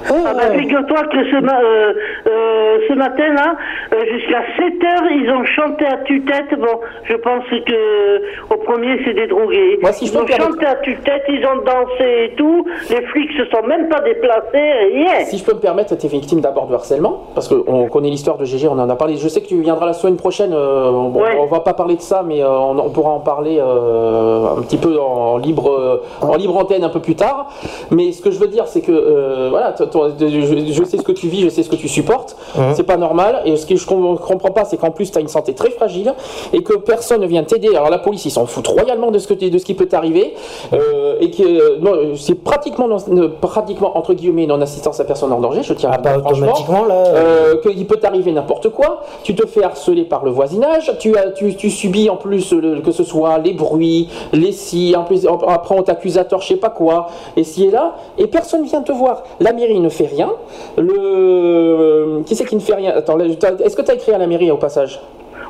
Ah 0.09 0.35
ben, 0.35 0.59
figure-toi 0.59 1.03
que 1.05 1.25
ce, 1.31 1.41
ma- 1.41 1.61
euh, 1.61 1.93
euh, 2.27 2.79
ce 2.89 2.95
matin 2.95 3.33
là, 3.33 3.57
euh, 3.95 4.05
jusqu'à 4.13 4.43
7 4.59 4.85
heures, 4.85 5.11
ils 5.11 5.31
ont 5.31 5.45
chanté 5.45 5.87
à 5.87 5.97
tue-tête. 6.05 6.59
Bon, 6.59 6.81
je 7.05 7.15
pense 7.17 7.45
que 7.49 8.53
au 8.53 8.57
premier 8.59 8.99
c'est 9.05 9.15
des 9.15 9.27
drogués. 9.27 9.79
Moi, 9.81 9.93
si 9.93 10.07
je 10.07 10.13
ils 10.13 10.19
ont 10.19 10.27
chanté 10.27 10.67
à 10.67 10.75
tue-tête, 10.77 11.23
ils 11.29 11.45
ont 11.47 11.57
dansé 11.65 12.25
et 12.31 12.35
tout. 12.37 12.67
Les 12.91 13.03
flics 13.07 13.33
se 13.33 13.45
sont 13.47 13.67
même 13.67 13.89
pas 13.89 14.01
déplacés. 14.01 15.25
Si 15.27 15.39
je 15.39 15.45
peux 15.45 15.55
me 15.55 15.61
permettre, 15.61 15.97
tu 15.97 16.07
es 16.07 16.09
victime 16.09 16.41
d'abord 16.41 16.67
de 16.67 16.75
harcèlement, 16.75 17.25
parce 17.35 17.49
qu'on 17.49 17.87
connaît 17.89 18.11
l'histoire 18.11 18.37
de 18.39 18.45
GG, 18.45 18.69
on 18.69 18.79
en 18.79 18.89
a 18.91 18.97
parlé. 18.97 19.17
Je 19.17 19.29
sais 19.29 19.41
que 19.41 19.49
tu 19.49 19.61
viendras 19.61 19.87
la 19.87 19.93
semaine 19.93 20.17
prochaine, 20.17 20.53
euh, 20.53 20.91
on, 20.91 21.13
Ouais. 21.15 21.37
on 21.41 21.47
va 21.47 21.61
pas 21.61 21.75
parler 21.75 21.97
de 21.97 22.01
ça, 22.01 22.23
mais 22.27 22.43
on, 22.45 22.79
on 22.79 22.91
pourra 22.91 23.11
en 23.11 23.21
parler 23.21 23.61
un 23.61 24.61
petit 24.63 24.77
peu 24.77 24.99
en 24.99 25.39
libre, 25.39 26.01
en 26.21 26.35
libre 26.37 26.57
antenne 26.57 26.85
un 26.85 26.89
peu 26.89 27.01
plus 27.01 27.15
tard. 27.17 27.49
Mais 27.91 28.13
ce 28.13 28.21
que 28.23 28.31
je 28.31 28.39
veux 28.39 28.49
dire, 28.49 28.67
c'est 28.67 28.81
que 28.83 29.49
voilà, 29.51 29.73
toi, 29.95 30.11
je, 30.19 30.27
je 30.73 30.85
sais 30.85 30.97
ce 30.99 31.03
que 31.03 31.13
tu 31.13 31.29
vis, 31.29 31.43
je 31.43 31.49
sais 31.49 31.63
ce 31.63 31.69
que 31.71 31.77
tu 31.77 31.89
supportes. 31.89 32.37
C'est 32.75 32.83
pas 32.83 32.97
normal. 32.97 33.43
Et 33.45 33.57
ce 33.57 33.65
que 33.67 33.77
je 33.77 33.87
com- 33.87 34.19
comprends 34.19 34.51
pas, 34.51 34.65
c'est 34.65 34.77
qu'en 34.77 34.91
plus, 34.91 35.11
tu 35.11 35.19
as 35.19 35.21
une 35.21 35.29
santé 35.29 35.55
très 35.55 35.71
fragile 35.71 36.13
et 36.53 36.63
que 36.63 36.75
personne 36.75 37.21
ne 37.21 37.27
vient 37.27 37.45
t'aider. 37.45 37.69
Alors 37.69 37.91
la 37.91 37.99
police, 37.99 38.25
ils 38.25 38.31
s'en 38.31 38.47
foutent 38.47 38.69
royalement 38.69 39.11
de 39.11 39.19
ce, 39.19 39.29
que 39.29 39.35
de 39.35 39.59
ce 39.59 39.65
qui 39.65 39.75
peut 39.75 39.87
t'arriver. 39.87 40.35
euh, 40.73 41.17
et 41.21 41.31
que 41.31 41.43
euh, 41.43 41.79
non, 41.81 41.93
c'est 42.17 42.35
pratiquement, 42.35 42.89
non- 42.89 43.31
pratiquement, 43.41 43.97
entre 43.97 44.15
guillemets, 44.15 44.47
non-assistance 44.47 44.99
à 45.01 45.05
personne 45.05 45.33
en 45.33 45.41
danger. 45.41 45.63
Je 45.63 45.75
tiens 45.75 45.91
à. 45.91 45.99
Ah, 46.05 46.19
automatiquement, 46.19 46.85
là, 46.85 46.95
Euh, 47.15 47.57
qu'il 47.63 47.87
peut 47.87 47.97
t'arriver 47.97 48.33
n'importe 48.33 48.69
quoi. 48.71 49.03
Tu 49.23 49.35
te 49.35 49.47
fais 49.47 49.63
harceler 49.63 50.05
par 50.05 50.25
le 50.25 50.31
voisinage. 50.31 50.93
Tu, 50.99 51.17
as, 51.17 51.31
tu, 51.31 51.55
tu 51.55 51.71
subis 51.71 52.11
en 52.11 52.17
plus 52.17 52.53
le- 52.53 52.81
que 52.81 52.91
ce 52.91 53.05
soit 53.05 53.39
les 53.39 53.53
bruits, 53.53 54.09
les 54.33 54.53
si. 54.53 54.95
En 54.97 55.05
plus, 55.05 55.27
après, 55.27 55.75
on 55.79 55.83
t'accuse 55.83 56.19
à 56.19 56.25
tort, 56.25 56.41
je 56.41 56.49
sais 56.49 56.57
pas 56.57 56.71
quoi. 56.71 57.07
Et 57.37 57.45
ci 57.45 57.65
et 57.67 57.71
là. 57.71 57.95
Et 58.19 58.27
personne 58.27 58.65
vient 58.65 58.83
te 58.83 58.93
voir. 58.93 59.23
La 59.41 59.53
mairie 59.53 59.81
ne 59.85 59.89
fait 59.89 60.07
rien. 60.07 60.33
Le. 60.77 62.23
Qui 62.27 62.35
c'est 62.35 62.45
qui 62.45 62.57
ne 62.57 62.61
fait 62.61 62.75
rien? 62.75 62.93
Attends, 62.97 63.19
est-ce 63.19 63.77
que 63.77 63.83
tu 63.83 63.91
as 63.91 63.95
écrit 63.95 64.13
à 64.13 64.19
la 64.19 64.27
mairie 64.27 64.51
au 64.51 64.57
passage? 64.57 65.01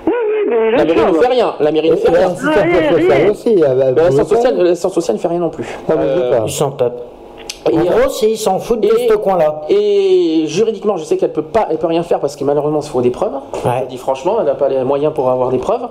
Oui, 0.06 0.12
oui, 0.12 0.44
mais 0.48 0.70
La 0.72 0.84
mairie 0.84 1.12
ne 1.12 1.18
fait 1.18 1.28
rien. 1.28 1.54
La 1.60 1.72
mairie 1.72 1.90
ne 1.90 1.96
fait 1.96 2.10
rien. 2.10 2.28
l'assistance 2.28 3.38
sociale 4.28 4.54
ah 4.58 4.62
pas 4.70 4.90
sociale, 4.90 5.16
ne 5.16 5.20
fait 5.22 5.28
rien 5.28 5.38
non 5.40 5.50
plus. 5.50 5.66
Ah, 5.88 5.92
Euh, 5.96 6.40
Ils 6.46 6.52
s'en 6.52 6.70
tapent. 6.72 7.00
Et, 7.70 7.76
En 7.76 7.80
euh, 7.80 7.84
gros, 7.84 8.08
c'est- 8.10 8.30
ils 8.30 8.36
s'en 8.36 8.58
foutent 8.58 8.80
de 8.80 8.88
et- 8.88 9.08
ce 9.08 9.14
coin-là. 9.14 9.62
Et 9.70 10.44
juridiquement, 10.46 10.96
je 10.96 11.04
sais 11.04 11.16
qu'elle 11.16 11.32
peut 11.32 11.42
pas, 11.42 11.66
elle 11.70 11.78
peut 11.78 11.86
rien 11.86 12.02
faire 12.02 12.20
parce 12.20 12.36
que 12.36 12.44
malheureusement, 12.44 12.80
il 12.82 12.88
faut 12.88 13.00
des 13.00 13.10
preuves. 13.10 13.32
Le 13.64 13.86
dis 13.88 13.96
franchement, 13.96 14.36
elle 14.40 14.46
n'a 14.46 14.54
pas 14.54 14.68
les 14.68 14.84
moyens 14.84 15.12
pour 15.14 15.30
avoir 15.30 15.48
des 15.50 15.58
preuves. 15.58 15.88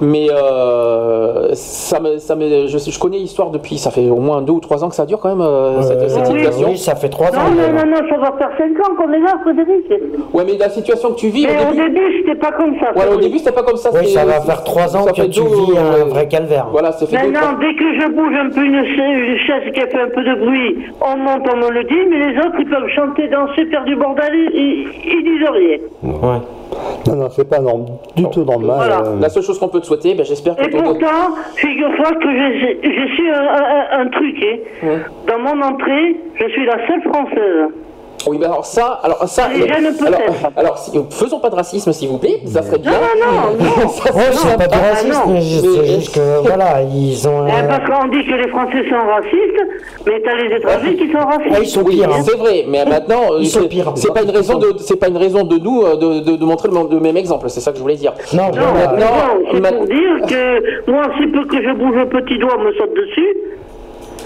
Mais 0.00 0.28
euh, 0.30 1.48
ça 1.54 1.98
me, 2.00 2.18
ça 2.18 2.34
me, 2.36 2.66
je, 2.68 2.78
je 2.78 2.98
connais 2.98 3.18
l'histoire 3.18 3.50
depuis, 3.50 3.78
ça 3.78 3.90
fait 3.90 4.08
au 4.08 4.16
moins 4.20 4.40
deux 4.42 4.52
ou 4.52 4.60
trois 4.60 4.84
ans 4.84 4.88
que 4.88 4.94
ça 4.94 5.06
dure 5.06 5.18
quand 5.18 5.28
même 5.30 5.40
euh, 5.40 5.82
cette, 5.82 6.08
cette 6.10 6.28
oui, 6.28 6.38
situation. 6.38 6.68
oui, 6.70 6.78
ça 6.78 6.94
fait 6.94 7.08
trois 7.08 7.30
Non, 7.30 7.50
non, 7.50 7.72
non, 7.72 7.86
non, 7.90 8.08
ça 8.08 8.16
va 8.18 8.32
faire 8.38 8.50
5 8.56 8.78
ans 8.86 8.94
qu'on 8.96 9.12
est 9.12 9.18
là, 9.20 9.34
Frédéric. 9.42 9.84
Ouais, 10.32 10.44
mais 10.46 10.56
la 10.58 10.70
situation 10.70 11.10
que 11.10 11.16
tu 11.16 11.28
vis 11.28 11.46
Mais 11.46 11.56
au 11.66 11.70
au 11.70 11.74
début. 11.74 11.90
début, 11.90 12.18
c'était 12.24 12.38
pas 12.38 12.52
comme 12.52 12.74
ça. 12.78 12.92
Ouais, 12.94 13.12
au 13.14 13.16
début, 13.18 13.38
c'était 13.38 13.52
pas 13.52 13.62
comme 13.62 13.76
ça. 13.76 13.90
Oui, 13.92 14.08
ça 14.10 14.24
va 14.24 14.40
faire 14.42 14.62
trois 14.64 14.96
ans 14.96 15.04
ça 15.04 15.12
que 15.12 15.22
tu 15.22 15.40
deux- 15.40 15.46
vis 15.46 15.76
un 15.76 16.04
vrai 16.04 16.28
calvaire. 16.28 16.68
Voilà, 16.70 16.92
c'est 16.92 17.06
fait 17.06 17.16
Maintenant, 17.16 17.58
dès 17.60 17.74
que 17.74 18.00
je 18.00 18.06
bouge 18.12 18.34
un 18.34 18.50
peu 18.50 18.64
une 18.64 18.84
chaise, 18.84 19.18
une 19.28 19.38
chaise 19.38 19.72
qui 19.74 19.80
fait 19.80 20.00
un 20.00 20.08
peu 20.14 20.22
de 20.22 20.34
bruit, 20.44 20.76
on 21.00 21.15
monte, 21.16 21.46
on 21.52 21.56
me 21.56 21.70
le 21.70 21.84
dit, 21.84 21.98
mais 22.10 22.30
les 22.30 22.38
autres, 22.38 22.56
ils 22.58 22.68
peuvent 22.68 22.88
chanter, 22.94 23.28
danser, 23.28 23.66
faire 23.66 23.84
du 23.84 23.96
bordel, 23.96 24.32
ils, 24.54 24.88
ils 25.04 25.24
disent 25.24 25.48
rien. 25.50 25.78
Ouais. 26.02 26.38
Non, 27.08 27.16
non, 27.16 27.28
c'est 27.30 27.48
pas 27.48 27.60
norm- 27.60 27.86
du 28.16 28.24
tout 28.30 28.44
normal. 28.44 28.76
Voilà. 28.76 29.00
euh, 29.04 29.20
La 29.20 29.28
seule 29.28 29.42
chose 29.42 29.58
qu'on 29.58 29.68
peut 29.68 29.80
te 29.80 29.86
souhaiter, 29.86 30.14
ben, 30.14 30.24
j'espère 30.24 30.56
que 30.56 30.64
Et 30.64 30.68
pourtant, 30.70 31.34
figure-toi 31.54 32.12
que 32.20 32.28
j'ai 32.32 32.80
j'ai 32.82 33.16
su 33.16 33.30
un, 33.30 33.42
un- 33.42 34.00
un 34.00 34.06
truc. 34.08 34.44
hein. 34.82 34.86
Dans 35.28 35.38
mon 35.38 35.62
entrée, 35.62 36.16
je 36.40 36.48
suis 36.48 36.66
la 36.66 36.86
seule 36.86 37.02
française. 37.02 37.68
Oui, 38.26 38.38
ben 38.38 38.46
alors 38.46 38.64
ça, 38.66 39.00
alors 39.02 39.28
ça, 39.28 39.48
Les 39.48 39.60
jeunes 39.68 39.94
peut-être. 39.96 40.06
alors, 40.06 40.52
alors, 40.56 40.78
si- 40.78 40.92
faisons 41.10 41.38
pas 41.38 41.50
de 41.50 41.54
racisme, 41.54 41.92
s'il 41.92 42.08
vous 42.08 42.18
plaît, 42.18 42.40
ça 42.46 42.62
serait 42.62 42.78
bien. 42.78 42.92
Non, 42.92 42.98
non, 43.26 43.64
non. 43.82 43.88
Ça 43.88 44.08
serait 44.08 44.14
Ouais, 44.18 44.24
c'est 44.32 44.56
pas 44.58 44.66
du 44.66 44.78
ah, 44.82 44.88
racisme, 44.90 45.12
non. 45.26 45.32
mais 45.32 45.40
c'est 45.40 45.86
juste 45.94 46.14
que 46.14 46.40
voilà, 46.46 46.82
ils 46.82 47.28
ont. 47.28 47.46
Eh, 47.46 47.50
euh, 47.52 47.68
parce 47.68 47.84
qu'on 48.00 48.08
dit 48.08 48.24
que 48.26 48.34
les 48.34 48.48
Français 48.48 48.82
sont 48.88 49.06
racistes, 49.06 49.62
mais 50.06 50.20
t'as 50.24 50.34
les 50.34 50.56
étrangers 50.56 50.96
qui 50.96 51.10
sont 51.12 51.18
racistes. 51.18 51.52
Ah, 51.54 51.58
ils 51.60 51.66
sont 51.68 51.82
Oui, 51.82 51.96
pires. 51.96 52.08
hein. 52.12 52.22
c'est 52.24 52.36
vrai, 52.36 52.64
mais 52.68 52.84
maintenant, 52.84 53.32
euh, 53.32 53.38
Ils 53.40 53.46
sont 53.48 53.60
c'est- 53.62 53.68
pires. 53.68 53.92
c'est 53.96 54.12
pas 54.12 54.22
une 54.22 54.30
raison 54.30 54.58
de, 54.58 54.74
c'est 54.78 54.96
pas 54.98 55.08
une 55.08 55.16
raison 55.18 55.44
de 55.44 55.58
nous 55.58 55.82
euh, 55.82 55.96
de, 55.96 56.20
de, 56.30 56.36
de 56.36 56.44
montrer 56.44 56.68
le, 56.68 56.74
même- 56.74 56.90
le 56.90 57.00
même 57.00 57.16
exemple. 57.16 57.48
C'est 57.48 57.60
ça 57.60 57.70
que 57.70 57.76
je 57.78 57.82
voulais 57.82 57.96
dire. 57.96 58.12
Non, 58.32 58.44
Non, 58.50 58.72
mais 58.74 58.86
bon, 58.96 59.50
c'est 59.52 59.60
ma- 59.60 59.72
pour 59.72 59.86
dire 59.86 60.26
que 60.28 60.90
moi, 60.90 61.04
si 61.18 61.26
peu 61.28 61.44
que 61.46 61.62
je 61.62 61.72
bouge 61.74 61.96
un 61.96 62.06
petit 62.06 62.38
doigt, 62.38 62.54
on 62.58 62.62
me 62.62 62.72
saute 62.72 62.94
dessus. 62.94 63.36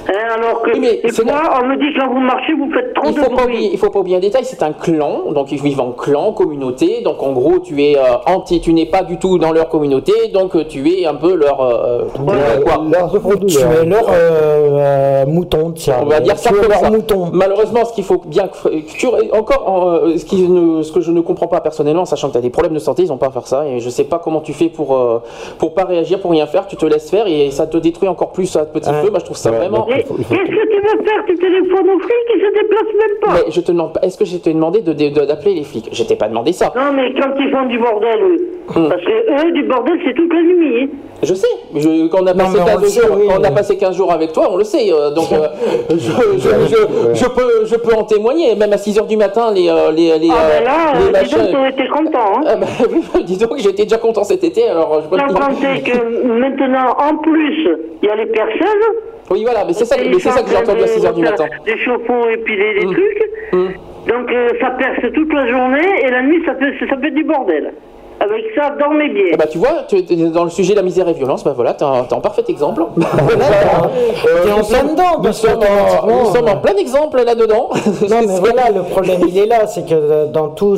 Hein, 0.08 0.12
alors 0.36 0.62
que, 0.62 0.70
Oui, 0.72 0.78
mais 0.80 1.00
et 1.04 1.12
c'est 1.12 1.24
moi, 1.24 1.40
on 1.62 1.66
me 1.66 1.76
dit 1.76 1.92
que 1.94 2.00
quand 2.00 2.12
vous 2.12 2.20
marchez, 2.20 2.52
vous 2.54 2.70
faites 2.72 2.94
trop 2.94 3.08
Il 3.08 3.14
de 3.14 3.20
faut, 3.20 3.30
pas 3.30 3.42
bruit. 3.42 3.54
oublier, 3.54 3.70
il 3.72 3.78
faut 3.78 3.90
pas 3.90 3.98
oublier 4.00 4.16
un 4.16 4.20
détail, 4.20 4.44
c'est 4.44 4.62
un 4.62 4.72
clan, 4.72 5.30
donc 5.32 5.52
ils 5.52 5.60
vivent 5.60 5.80
en 5.80 5.92
clan, 5.92 6.32
communauté, 6.32 7.02
donc 7.02 7.22
en 7.22 7.32
gros 7.32 7.58
tu 7.60 7.82
es 7.82 7.96
euh, 7.96 8.02
anti, 8.26 8.60
tu 8.60 8.72
n'es 8.72 8.86
pas 8.86 9.02
du 9.02 9.18
tout 9.18 9.38
dans 9.38 9.52
leur 9.52 9.68
communauté, 9.68 10.12
donc 10.32 10.56
euh, 10.56 10.64
tu 10.66 10.88
es 10.90 11.06
un 11.06 11.14
peu 11.14 11.34
leur 11.34 11.60
euh, 11.60 12.04
quoi 12.14 12.82
leur 12.90 13.10
Tu 13.46 13.58
es 13.58 13.84
leur 13.84 14.08
euh, 14.08 14.12
euh, 14.12 15.26
mouton 15.26 15.70
de 15.70 15.78
cerveau. 15.78 16.06
On 16.06 16.08
va 16.08 16.20
dire 16.20 16.38
ça 16.38 16.50
comme 16.50 16.68
leur 16.68 16.78
ça. 16.80 16.90
mouton. 16.90 17.30
Malheureusement, 17.32 17.84
ce 17.84 17.92
qu'il 17.92 18.04
faut 18.04 18.18
bien 18.24 18.48
que 18.48 18.68
que 18.68 18.96
tu 18.96 19.06
encore 19.32 19.90
euh, 20.04 20.16
ce, 20.16 20.24
qui 20.24 20.42
ne- 20.48 20.82
ce 20.82 20.92
que 20.92 21.00
je 21.00 21.12
ne 21.12 21.20
comprends 21.20 21.46
pas 21.48 21.60
personnellement, 21.60 22.04
sachant 22.04 22.28
que 22.28 22.32
tu 22.32 22.38
as 22.38 22.42
des 22.42 22.50
problèmes 22.50 22.74
de 22.74 22.78
santé, 22.78 23.02
ils 23.02 23.08
n'ont 23.08 23.18
pas 23.18 23.26
à 23.28 23.30
faire 23.30 23.46
ça 23.46 23.66
et 23.66 23.80
je 23.80 23.90
sais 23.90 24.04
pas 24.04 24.18
comment 24.18 24.40
tu 24.40 24.52
fais 24.54 24.68
pour 24.70 24.96
euh, 24.96 25.22
pour 25.58 25.74
pas 25.74 25.84
réagir, 25.84 26.20
pour 26.20 26.30
rien 26.30 26.46
faire, 26.46 26.66
tu 26.66 26.76
te 26.76 26.86
laisses 26.86 27.10
faire 27.10 27.26
et 27.26 27.50
ça 27.50 27.66
te 27.66 27.76
détruit 27.76 28.08
encore 28.08 28.32
plus 28.32 28.56
à 28.56 28.64
petit 28.64 28.88
Ouais. 28.90 29.02
feu. 29.02 29.10
Moi, 29.10 29.18
je 29.20 29.24
trouve 29.26 29.36
ça 29.36 29.50
vraiment. 29.50 29.86
Qu'est-ce 29.96 30.50
que 30.50 30.66
tu 30.70 30.80
veux 30.80 31.04
faire 31.04 31.24
Tu 31.26 31.34
téléphones 31.36 31.90
aux 31.90 31.98
flics, 31.98 32.28
ils 32.34 32.40
se 32.40 32.52
déplacent 32.52 32.94
même 32.98 33.18
pas. 33.22 33.32
Mais 33.46 33.50
je 33.50 33.60
te 33.60 33.72
demande 33.72 33.92
pas. 33.92 34.00
Est-ce 34.02 34.18
que 34.18 34.24
je 34.24 34.36
t'ai 34.36 34.52
demandé 34.52 34.80
de 34.82 34.92
de- 34.92 35.08
d'appeler 35.26 35.54
les 35.54 35.64
flics? 35.64 35.88
Je 35.92 36.02
t'ai 36.04 36.16
pas 36.16 36.28
demandé 36.28 36.52
ça. 36.52 36.72
Non, 36.76 36.92
mais 36.94 37.12
quand 37.14 37.30
ils 37.38 37.50
font 37.50 37.66
du 37.66 37.78
bordel, 37.78 38.20
eux. 38.22 38.36
Hmm. 38.74 38.88
Parce 38.88 39.02
que 39.02 39.46
eux, 39.48 39.52
du 39.52 39.62
bordel, 39.64 39.98
c'est 40.04 40.14
toute 40.14 40.32
la 40.32 40.42
nuit. 40.42 40.84
hein. 40.84 40.88
Je 41.22 41.34
sais, 41.34 41.46
je- 41.74 42.06
quand, 42.08 42.22
on 42.22 42.26
a 42.26 42.32
Non, 42.32 42.44
passé 42.44 42.56
mais 42.56 42.62
on 42.62 42.66
15 42.66 42.82
le 42.82 42.88
sait, 42.88 43.00
jours, 43.06 43.16
oui, 43.20 43.26
quand 43.28 43.40
on 43.40 43.44
a 43.44 43.50
passé 43.50 43.76
15 43.76 43.96
jours 43.96 44.10
avec 44.12 44.32
toi, 44.32 44.48
on 44.52 44.56
le 44.56 44.64
sait. 44.64 44.90
euh, 44.90 45.10
donc, 45.10 45.30
euh, 45.32 45.48
je, 45.90 45.96
je, 45.96 46.48
je, 46.48 47.14
je 47.14 47.28
peux, 47.28 47.64
je 47.66 47.76
peux 47.76 47.94
en 47.94 48.04
témoigner. 48.04 48.54
Même 48.54 48.72
à 48.72 48.78
6 48.78 48.98
heures 48.98 49.06
du 49.06 49.16
matin, 49.18 49.52
les. 49.52 49.68
euh, 49.68 49.90
les, 49.92 50.18
les, 50.18 50.28
Ah, 50.30 50.34
euh, 50.44 50.58
ben 50.58 51.12
là, 51.12 51.20
les 51.20 51.28
dis 51.28 51.34
donc, 51.52 51.68
été 51.72 51.88
content. 51.88 52.38
Hein. 52.38 52.42
Ah, 52.46 52.56
bah, 52.56 52.66
oui, 53.14 53.24
dis 53.24 53.36
donc, 53.36 53.50
j'étais 53.58 53.82
déjà 53.82 53.98
content 53.98 54.24
cet 54.24 54.44
été. 54.44 54.66
Alors, 54.68 55.02
je 55.02 55.08
peux 55.08 55.18
Sans 55.18 55.26
compter 55.34 55.82
que 55.82 56.24
maintenant, 56.40 56.96
en 56.98 57.16
plus, 57.18 57.68
il 58.02 58.08
y 58.08 58.10
a 58.10 58.16
les 58.16 58.26
personnes. 58.26 58.94
Oui, 59.30 59.44
voilà, 59.44 59.64
mais 59.64 59.72
c'est 59.72 59.84
ça, 59.84 59.96
mais 59.96 60.18
ça 60.18 60.42
que 60.42 60.50
j'ai 60.50 60.56
entendu 60.56 60.80
à 60.80 60.86
de 60.86 60.88
6 60.88 61.06
heures 61.06 61.14
du 61.14 61.22
matin. 61.22 61.46
Des 61.64 61.78
chauffe-eau 61.78 62.28
et 62.32 62.36
puis 62.38 62.56
des, 62.56 62.80
des 62.80 62.86
Mm. 62.86 62.92
trucs. 62.92 63.30
Mm. 63.52 63.68
Donc 64.08 64.32
euh, 64.32 64.48
ça 64.60 64.70
perce 64.70 65.12
toute 65.14 65.32
la 65.32 65.48
journée 65.48 65.86
et 66.04 66.10
la 66.10 66.22
nuit, 66.22 66.42
ça 66.44 66.54
fait, 66.56 66.72
ça 66.88 66.96
fait 67.00 67.10
du 67.12 67.22
bordel. 67.24 67.72
Avec 68.18 68.44
ça, 68.54 68.76
dormez 68.78 69.08
bien. 69.08 69.24
Ah 69.32 69.36
bah, 69.38 69.46
tu 69.46 69.56
vois, 69.58 69.84
tu 69.88 69.96
es 69.96 70.02
dans 70.30 70.44
le 70.44 70.50
sujet 70.50 70.72
de 70.72 70.78
la 70.78 70.82
misère 70.82 71.08
et 71.08 71.14
violence, 71.14 71.42
bah 71.42 71.52
voilà, 71.54 71.72
t'es 71.72 71.84
un, 71.84 72.02
parfait 72.20 72.42
exemple. 72.48 72.82
T'es 72.98 74.52
en 74.52 74.62
plein 74.64 74.84
dedans, 74.84 75.16
Nous 75.18 75.22
parce 75.22 75.40
que 75.40 75.48
sommes, 75.48 75.58
en, 75.58 75.62
automatiquement, 75.62 76.24
nous 76.24 76.34
sommes 76.34 76.48
en 76.48 76.56
plein 76.56 76.76
exemple 76.76 77.22
là-dedans. 77.24 77.70
Non 78.10 78.16
mais 78.26 78.38
voilà, 78.40 78.70
le 78.74 78.82
problème 78.82 79.20
il 79.26 79.38
est 79.38 79.46
là, 79.46 79.66
c'est 79.66 79.86
que 79.88 79.94
euh, 79.94 80.26
dans 80.26 80.48
tout, 80.48 80.76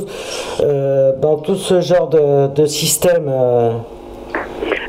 euh, 0.60 1.12
dans 1.20 1.36
tout 1.38 1.56
ce 1.56 1.80
genre 1.80 2.08
de, 2.08 2.46
de 2.54 2.66
système, 2.66 3.28
euh, 3.28 3.70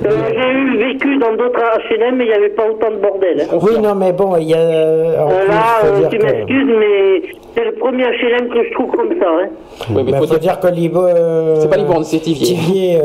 Euh, 0.06 0.10
J'ai 0.30 0.52
eu 0.52 0.78
vécu 0.94 1.18
dans 1.18 1.34
d'autres 1.36 1.60
HLM, 1.90 2.16
mais 2.18 2.26
il 2.26 2.28
n'y 2.30 2.34
avait 2.34 2.50
pas 2.50 2.64
autant 2.70 2.90
de 2.92 2.98
bordel. 2.98 3.42
hein. 3.42 3.58
oui 3.62 3.74
non 3.82 3.96
mais 3.96 4.12
bon, 4.12 4.36
il 4.38 4.50
y 4.50 4.54
a, 4.54 4.58
en 4.58 5.30
Euh, 5.30 5.40
plus, 5.46 5.48
là, 5.48 5.64
faut 5.82 5.88
euh, 5.88 6.00
dire 6.00 6.10
tu 6.10 6.18
que- 6.18 6.26
m'excuses, 6.26 6.76
mais 6.80 7.22
c'est 7.56 7.66
le 7.66 7.72
premier 7.74 8.04
HLM 8.06 8.50
que 8.50 8.64
je 8.64 8.74
trouve 8.74 8.92
comme 8.92 9.10
ça. 9.20 9.28
Hein. 9.28 9.48
Oui, 9.92 10.02
mais 10.06 10.12
Bah, 10.14 10.18
faut 10.20 10.28
faut, 10.28 10.38
dire 10.40 10.60
que 10.60 10.68
Libo, 10.68 11.06
euh, 11.06 11.58
C'est 11.60 11.70
pas 11.70 11.78
Libourne, 11.78 12.04
c'est 12.04 12.20
Tivier. 12.20 12.46
Tivier, 12.56 13.00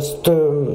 cette, 0.00 0.30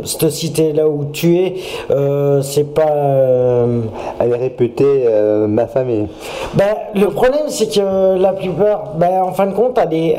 cette 0.06 0.30
cité 0.30 0.74
là 0.74 0.88
où 0.88 1.06
tu 1.12 1.36
es, 1.38 1.54
euh, 1.92 2.42
c'est 2.42 2.74
pas. 2.74 2.92
euh, 2.94 3.82
Elle 4.20 4.32
est 4.32 4.38
réputée 4.38 5.06
euh, 5.08 5.48
ma 5.48 5.68
famille. 5.68 6.08
Ben, 6.54 6.76
le 6.96 7.08
problème, 7.08 7.48
c'est 7.48 7.74
que 7.74 8.18
la 8.22 8.34
plupart, 8.34 8.94
ben, 8.98 9.22
en 9.24 9.32
fin 9.32 9.48
de 9.48 9.54
compte, 9.54 9.78
elle 9.82 9.94
est, 9.98 10.16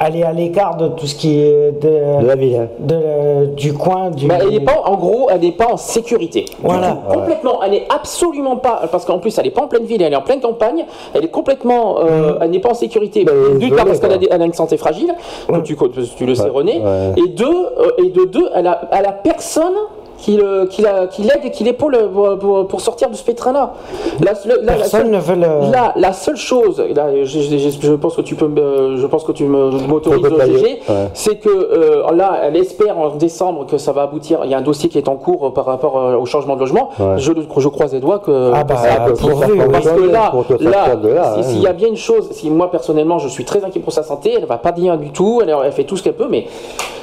elle 0.00 0.16
est 0.16 0.22
à 0.22 0.32
l'écart 0.32 0.76
de 0.76 0.88
tout 0.88 1.06
ce 1.06 1.14
qui 1.14 1.38
est 1.40 1.72
de, 1.80 2.22
De 2.22 2.26
la 2.26 2.34
ville. 2.36 2.56
hein. 2.56 2.68
de 2.78 2.94
la- 2.94 3.46
du 3.46 3.72
coin. 3.72 4.10
Du, 4.10 4.26
Bah, 4.26 4.36
elle 4.40 4.50
n'est 4.50 4.60
pas, 4.60 4.80
en 4.84 4.94
gros, 4.96 5.28
elle 5.30 5.40
n'est 5.40 5.52
pas 5.52 5.66
en 5.72 5.76
sécurité. 5.76 6.44
Voilà. 6.62 6.98
Complètement. 7.12 7.62
Elle 7.62 7.70
n'est 7.72 7.86
absolument 7.88 8.56
pas, 8.56 8.82
parce 8.90 9.04
qu'en 9.04 9.18
plus, 9.18 9.36
elle 9.38 9.44
n'est 9.44 9.50
pas 9.50 9.62
en 9.62 9.68
pleine 9.68 9.84
ville, 9.84 10.02
elle 10.02 10.12
est 10.12 10.16
en 10.16 10.22
pleine 10.22 10.40
campagne. 10.40 10.84
Elle 11.14 11.24
est 11.24 11.28
complètement, 11.30 11.96
euh, 12.00 12.38
elle 12.40 12.50
n'est 12.50 12.60
pas 12.60 12.70
en 12.70 12.74
sécurité. 12.74 13.24
Bah, 13.24 13.32
D'une 13.58 13.74
part, 13.74 13.84
parce 13.86 14.00
qu'elle 14.00 14.10
a, 14.12 14.18
quoi. 14.18 14.26
des- 14.26 14.28
elle 14.30 14.42
a 14.42 14.46
une 14.46 14.52
santé 14.54 14.76
fragile, 14.76 15.14
comme 15.46 15.62
tu, 15.62 15.76
tu 16.16 16.26
le 16.26 16.34
sais, 16.34 16.48
René. 16.48 16.80
ouais. 16.80 17.12
Et 17.24 17.28
deux, 17.28 17.44
euh, 17.46 17.90
et 18.04 18.10
de 18.10 18.24
deux, 18.24 18.48
elle 18.54 18.66
a, 18.66 18.80
elle 18.92 19.06
a 19.06 19.12
personne 19.12 19.74
qui 20.18 20.36
le- 20.36 20.66
qui 20.66 20.82
la- 20.82 21.06
qui 21.06 21.22
l'aide 21.22 21.40
et 21.44 21.50
qui 21.50 21.64
l'épaule 21.64 21.96
pour, 22.12 22.38
pour, 22.38 22.66
pour 22.68 22.80
sortir 22.80 23.10
de 23.10 23.14
ce 23.14 23.22
pétrin-là. 23.24 23.72
La, 24.20 24.34
seule- 24.34 25.10
ne 25.10 25.18
veut 25.18 25.34
le. 25.34 25.70
Là, 25.72 25.92
la 25.96 26.12
seule 26.12 26.36
chose, 26.36 26.82
là, 26.94 27.08
je, 27.24 27.40
je- 27.40 27.58
je- 27.58 27.80
je 27.80 27.92
pense 27.94 28.16
que 28.16 28.22
tu 28.22 28.34
peux, 28.34 28.48
me- 28.48 28.96
je 28.96 29.06
pense 29.06 29.24
que 29.24 29.32
tu 29.32 29.44
me- 29.44 29.70
m'autorises 29.86 30.22
tailler, 30.36 30.52
juger, 30.58 30.80
ouais. 30.88 30.94
c'est 31.14 31.36
que 31.36 31.48
euh, 31.48 32.10
là, 32.14 32.40
elle 32.44 32.56
espère 32.56 32.98
en 32.98 33.10
décembre 33.10 33.66
que 33.66 33.78
ça 33.78 33.92
va 33.92 34.02
aboutir. 34.02 34.40
Il 34.44 34.50
y 34.50 34.54
a 34.54 34.58
un 34.58 34.62
dossier 34.62 34.88
qui 34.88 34.98
est 34.98 35.08
en 35.08 35.16
cours 35.16 35.46
euh, 35.46 35.50
par 35.50 35.66
rapport 35.66 35.98
euh, 35.98 36.16
au 36.16 36.26
changement 36.26 36.54
de 36.54 36.60
logement. 36.60 36.90
Ouais. 36.98 37.14
Je, 37.18 37.32
je 37.58 37.68
croise 37.68 37.92
les 37.92 38.00
doigts 38.00 38.18
que, 38.18 38.52
Ah 38.54 38.64
bah, 38.64 38.76
ça 38.76 39.04
vous, 39.12 39.52
oui. 39.52 39.58
parce 39.70 39.84
que 39.88 40.00
là, 40.02 40.32
là, 40.60 40.96
de 40.96 41.08
si- 41.10 41.16
hein. 41.18 41.42
s'il 41.42 41.62
y 41.62 41.66
a 41.66 41.72
bien 41.72 41.88
une 41.88 41.96
chose, 41.96 42.28
si 42.32 42.50
moi 42.50 42.70
personnellement, 42.70 43.18
je 43.18 43.28
suis 43.28 43.44
très 43.44 43.64
inquiet 43.64 43.80
pour 43.80 43.92
sa 43.92 44.02
santé, 44.02 44.34
elle 44.36 44.46
va 44.46 44.58
pas 44.58 44.72
bien 44.72 44.96
du 44.96 45.10
tout. 45.10 45.40
Elle, 45.42 45.54
elle 45.64 45.72
fait 45.72 45.84
tout 45.84 45.96
ce 45.96 46.02
qu'elle 46.02 46.14
peut, 46.14 46.28
mais 46.30 46.46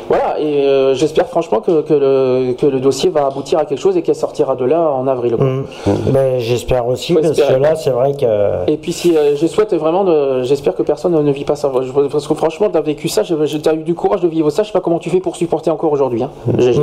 voilà. 0.10 0.40
Et 0.40 0.64
euh, 0.66 0.94
j'espère 0.94 1.28
franchement 1.28 1.60
que, 1.62 1.82
que 1.82 1.94
le, 1.94 2.54
que 2.54 2.66
le 2.66 2.80
dossier 2.80 3.03
va 3.10 3.26
aboutir 3.28 3.60
à 3.60 3.66
quelque 3.66 3.80
chose 3.80 3.98
et 3.98 4.02
qu'elle 4.02 4.16
sortira 4.16 4.56
de 4.56 4.66
là 4.66 4.80
en 4.90 5.08
avril. 5.08 5.36
quoi. 5.36 5.46
Mm. 5.46 5.64
Ben, 6.12 6.40
j'espère 6.40 6.88
aussi, 6.88 7.14
Faut 7.14 7.20
parce 7.20 7.32
espérer. 7.32 7.56
que 7.56 7.60
là, 7.62 7.76
c'est 7.76 7.90
vrai 7.90 8.14
que. 8.14 8.70
Et 8.72 8.78
puis 8.78 8.92
si 8.94 9.16
euh, 9.18 9.36
je 9.36 9.48
souhaite 9.48 9.74
vraiment, 9.74 10.04
de- 10.04 10.44
j'espère 10.44 10.76
que 10.76 10.84
personne 10.84 11.14
ne 11.22 11.32
vit 11.32 11.46
pas 11.46 11.56
ça. 11.56 11.72
Je- 11.82 11.92
Parce 12.08 12.28
que 12.28 12.34
franchement, 12.34 12.70
t'as 12.72 12.82
vécu 12.82 13.08
ça, 13.10 13.24
j'ai 13.24 13.62
t'as 13.62 13.74
eu 13.74 13.84
du 13.84 13.96
courage 13.96 14.22
de 14.22 14.28
vivre 14.28 14.50
ça. 14.50 14.64
Je 14.64 14.68
sais 14.68 14.74
pas 14.74 14.82
comment 14.82 15.00
tu 15.00 15.10
fais 15.10 15.20
pour 15.20 15.36
supporter 15.36 15.70
encore 15.72 15.92
aujourd'hui. 15.92 16.24
Hein. 16.24 16.30
GG. 16.58 16.80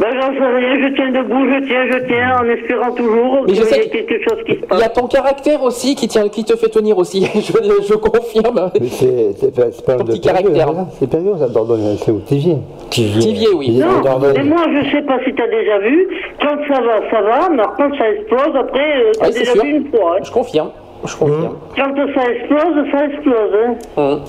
Ben, 0.00 0.06
j'en 0.14 0.32
sais 0.32 0.46
rien, 0.46 0.88
je 0.88 0.94
tiens 0.94 1.10
debout, 1.10 1.44
je 1.44 1.66
tiens, 1.66 1.86
je 1.90 2.06
tiens, 2.06 2.36
en 2.40 2.44
espérant 2.48 2.92
toujours 2.92 3.44
qu'il 3.46 3.56
y 3.56 3.60
ait 3.60 3.88
quelque 3.88 4.22
chose 4.22 4.38
qui 4.46 4.52
se 4.52 4.58
Il 4.58 4.66
passe. 4.66 4.80
y 4.80 4.84
a 4.84 4.88
ton 4.90 5.06
caractère 5.08 5.60
aussi 5.64 5.96
qui, 5.96 6.06
tient, 6.06 6.28
qui 6.28 6.44
te 6.44 6.54
fait 6.56 6.68
tenir 6.68 6.96
aussi, 6.98 7.24
je, 7.34 7.40
je 7.84 7.94
confirme. 7.94 8.70
C'est 8.90 9.32
c'est 9.36 9.54
pas, 9.54 9.72
c'est 9.72 9.84
pas 9.84 9.96
Ton 9.96 10.04
de 10.04 10.12
petit 10.12 10.20
caractère. 10.20 10.68
hein. 10.68 10.86
C'est 11.00 11.10
Périgueux, 11.10 11.34
ça, 11.38 11.48
Dordogne, 11.48 11.96
c'est 11.98 12.12
où 12.12 12.20
Tivier. 12.20 12.58
Tivier, 12.90 13.48
oui. 13.56 13.70
Non, 13.78 14.18
mais 14.20 14.44
moi 14.44 14.62
je 14.72 14.90
sais 14.90 15.02
pas 15.02 15.18
si 15.24 15.34
t'as 15.34 15.48
déjà 15.48 15.78
vu, 15.80 16.06
quand 16.40 16.56
ça 16.72 16.80
va, 16.80 17.10
ça 17.10 17.20
va, 17.22 17.48
mais 17.50 17.62
quand 17.76 17.96
ça 17.98 18.08
explose, 18.10 18.54
après, 18.56 19.00
euh, 19.02 19.12
t'as 19.18 19.26
Oui, 19.26 19.32
c'est 19.32 19.38
déjà 19.40 19.52
sûr. 19.52 19.62
vu 19.64 19.70
une 19.78 19.90
fois. 19.90 20.14
hein. 20.16 20.22
Je 20.22 20.30
confirme. 20.30 20.70
Je 21.04 21.16
confirme. 21.16 21.56
Quand 21.76 21.94
ça 22.14 22.30
explose, 22.30 22.90
ça 22.92 23.04
explose. 23.06 23.50
Hein. 23.54 23.74
Hum. 23.96 24.20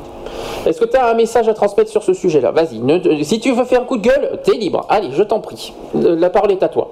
Est-ce 0.66 0.80
que 0.80 0.86
tu 0.86 0.96
as 0.98 1.08
un 1.10 1.14
message 1.16 1.48
à 1.50 1.54
transmettre 1.54 1.90
sur 1.90 2.04
ce 2.04 2.14
sujet-là? 2.14 2.52
Vas-y. 2.52 2.80
ne- 2.80 3.24
si 3.24 3.40
tu 3.40 3.52
veux 3.52 3.64
faire 3.66 3.82
un 3.82 3.86
coup 3.86 3.98
de 3.98 4.04
gueule, 4.04 4.40
t'es 4.44 4.54
libre. 4.54 4.86
Allez, 4.90 5.10
je 5.12 5.24
t'en 5.24 5.40
prie. 5.40 5.74
La 5.96 6.30
parole 6.30 6.52
est 6.52 6.62
à 6.64 6.68
toi. 6.70 6.90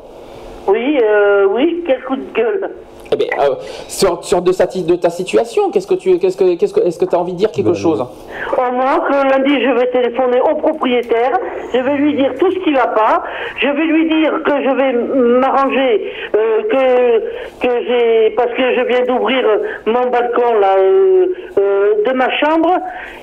Oui, 0.68 0.98
euh, 1.02 1.46
oui, 1.52 1.84
quel 1.86 2.02
coup 2.04 2.16
de 2.16 2.26
gueule? 2.34 2.70
Eh 3.12 3.16
bien, 3.16 3.28
euh, 3.40 3.56
sur, 3.88 4.24
sur 4.24 4.42
de, 4.42 4.52
sa, 4.52 4.66
de 4.66 4.96
ta 4.96 5.10
situation, 5.10 5.72
qu'est-ce 5.72 5.88
que 5.88 5.96
tu, 5.96 6.20
qu'est-ce 6.20 6.38
que, 6.38 6.56
qu'est-ce 6.56 6.74
que, 6.74 6.82
est-ce 6.82 7.00
que 7.00 7.06
tu 7.06 7.16
as 7.16 7.20
envie 7.20 7.34
de 7.34 7.38
dire 7.38 7.52
quelque 7.52 7.74
chose? 7.74 8.02
Au 8.02 8.72
moins 8.72 9.00
que 9.00 9.14
lundi, 9.14 9.62
je 9.64 9.70
vais 9.72 9.88
téléphoner 9.88 10.42
au 10.42 10.56
propriétaire, 10.56 11.40
je 11.74 11.80
vais 11.80 11.96
lui 11.96 12.16
dire 12.16 12.34
tout 12.40 12.52
ce 12.52 12.60
qui 12.60 12.74
va 12.74 12.88
pas, 12.88 13.24
je 13.60 13.68
vais 13.68 13.86
lui 13.86 14.10
dire 14.10 14.34
que 14.44 14.52
je 14.52 14.70
vais 14.76 14.94
m'arranger, 15.40 16.12
euh, 16.36 16.62
que, 16.70 17.66
que 17.66 17.86
j'ai, 17.88 18.30
parce 18.32 18.52
que 18.54 18.76
je 18.76 18.82
viens 18.82 19.06
d'ouvrir 19.06 19.44
mon 19.86 20.10
balcon 20.10 20.60
là, 20.60 20.76
euh, 20.78 21.28
euh, 21.58 21.94
de 22.06 22.14
ma 22.14 22.30
chambre, 22.38 22.74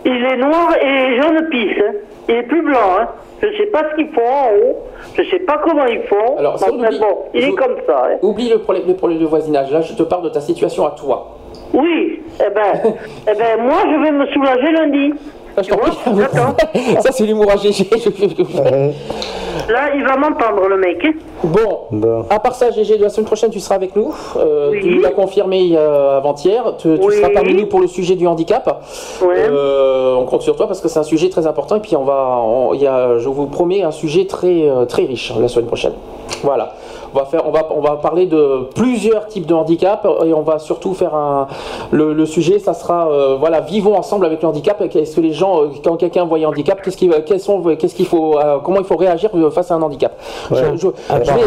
il 0.05 0.25
est 0.25 0.37
noir 0.37 0.75
et 0.83 1.21
jaune 1.21 1.49
pisse, 1.51 1.79
hein. 1.79 1.93
il 2.29 2.35
est 2.37 2.43
plus 2.45 2.63
blanc, 2.63 2.79
hein. 3.01 3.09
Je 3.53 3.57
sais 3.59 3.67
pas 3.67 3.83
ce 3.91 3.97
qu'ils 3.97 4.09
font 4.13 4.27
en 4.27 4.49
haut, 4.57 4.77
je 5.15 5.23
sais 5.31 5.39
pas 5.41 5.59
comment 5.65 5.87
ils 5.87 6.03
font, 6.03 6.37
Alors, 6.39 6.57
on 6.67 6.73
oublie- 6.79 6.99
bon, 6.99 7.19
il 7.35 7.45
est 7.45 7.53
comme 7.53 7.77
ça. 7.87 8.07
hein. 8.11 8.17
Oublie 8.23 8.49
le 8.49 8.59
problème, 8.59 8.85
le 8.89 8.95
problème 8.95 9.19
de 9.19 9.27
voisinage. 9.27 9.71
Là, 9.73 9.81
je 9.81 9.95
te 9.95 10.03
parle 10.03 10.25
de 10.25 10.29
ta 10.31 10.41
situation 10.41 10.87
à 10.87 10.91
toi. 10.91 11.37
Oui, 11.73 12.23
eh 12.41 12.51
ben, 12.55 12.73
eh 13.31 13.35
ben, 13.39 13.63
moi 13.63 13.79
je 13.85 14.03
vais 14.05 14.13
me 14.13 14.27
soulager 14.27 14.73
lundi. 14.73 15.15
Je 15.63 15.71
prie. 15.75 15.93
Ça, 17.03 17.13
c'est 17.13 17.25
l'humour 17.25 17.51
à 17.51 17.57
GG. 17.57 17.89
Là, 19.69 19.95
il 19.95 20.05
va 20.05 20.17
m'entendre, 20.17 20.67
le 20.69 20.77
mec. 20.77 21.05
hein. 21.05 21.13
Bon, 21.45 22.25
à 22.29 22.39
part 22.41 22.55
ça, 22.55 22.71
GG, 22.71 22.99
de 22.99 23.03
la 23.05 23.09
semaine 23.09 23.27
prochaine, 23.27 23.51
tu 23.51 23.61
seras 23.61 23.77
avec 23.77 23.95
nous. 23.95 24.15
Euh, 24.37 24.73
Tu 24.73 24.89
nous 24.97 25.01
l'as 25.01 25.11
confirmé 25.11 25.71
euh, 25.77 26.19
avant-hier. 26.19 26.75
Tu, 26.79 26.99
tu 26.99 27.07
Oui. 27.07 27.17
seras 27.17 27.31
parmi 27.31 27.55
nous 27.55 27.67
pour 27.67 27.81
le 27.81 27.87
sujet 27.87 28.15
du 28.17 28.27
handicap. 28.27 28.83
Euh, 29.23 30.15
on 30.17 30.25
compte 30.25 30.43
sur 30.43 30.57
toi 30.57 30.67
parce 30.67 30.81
que 30.81 30.89
c'est 30.89 30.99
un 30.99 31.03
sujet 31.05 31.29
très 31.29 31.47
important. 31.47 31.77
Et 31.77 31.81
puis, 31.81 31.97
on 31.97 32.05
va, 32.05 32.37
on- 32.43 32.75
il 32.75 32.83
y 32.83 32.87
a, 32.87 33.19
je 33.19 33.29
vous 33.29 33.47
promets, 33.47 33.83
un 33.83 33.91
sujet 33.93 34.27
très, 34.27 34.65
très 34.89 35.03
riche 35.05 35.33
la 35.41 35.49
semaine 35.49 35.67
prochaine. 35.67 35.93
Voilà. 36.43 36.75
On 37.15 37.19
va, 37.21 37.27
faire, 37.27 37.47
on, 37.47 37.51
va, 37.53 37.67
on 37.71 37.81
va 37.81 37.97
parler 37.97 38.27
de 38.27 38.69
plusieurs 38.75 39.27
types 39.29 39.47
de 39.47 39.55
handicap 39.55 40.05
et 40.25 40.35
on 40.35 40.41
va 40.43 40.59
surtout 40.59 40.95
faire 40.95 41.15
un. 41.15 41.47
Le, 41.93 42.13
le 42.13 42.27
sujet, 42.27 42.59
ça 42.59 42.75
sera 42.75 43.09
euh, 43.09 43.37
voilà, 43.39 43.61
vivons 43.61 43.97
ensemble 43.97 44.27
avec 44.27 44.43
le 44.43 44.49
handicap. 44.49 44.83
Qu'est-ce 44.91 45.15
que 45.15 45.21
les 45.21 45.33
gens, 45.33 45.63
euh, 45.63 45.67
quand 45.85 45.97
quelqu'un 45.97 46.25
voit 46.25 46.39
un 46.39 46.45
handicap, 46.47 46.83
qu'est-ce 46.83 46.97
qu'il 46.97 47.13
quels 47.25 47.39
sont, 47.39 47.63
qu'est-ce 47.77 47.95
qu'il 47.95 48.07
faut, 48.07 48.37
euh, 48.39 48.59
comment 48.65 48.79
il 48.81 48.85
faut 48.85 48.97
réagir 48.97 49.31
face 49.53 49.71
à 49.71 49.75
un 49.77 49.83
handicap? 49.83 50.13
Je- 50.51 50.57
je- 50.57 50.89
je 51.25 51.31
vais- 51.31 51.43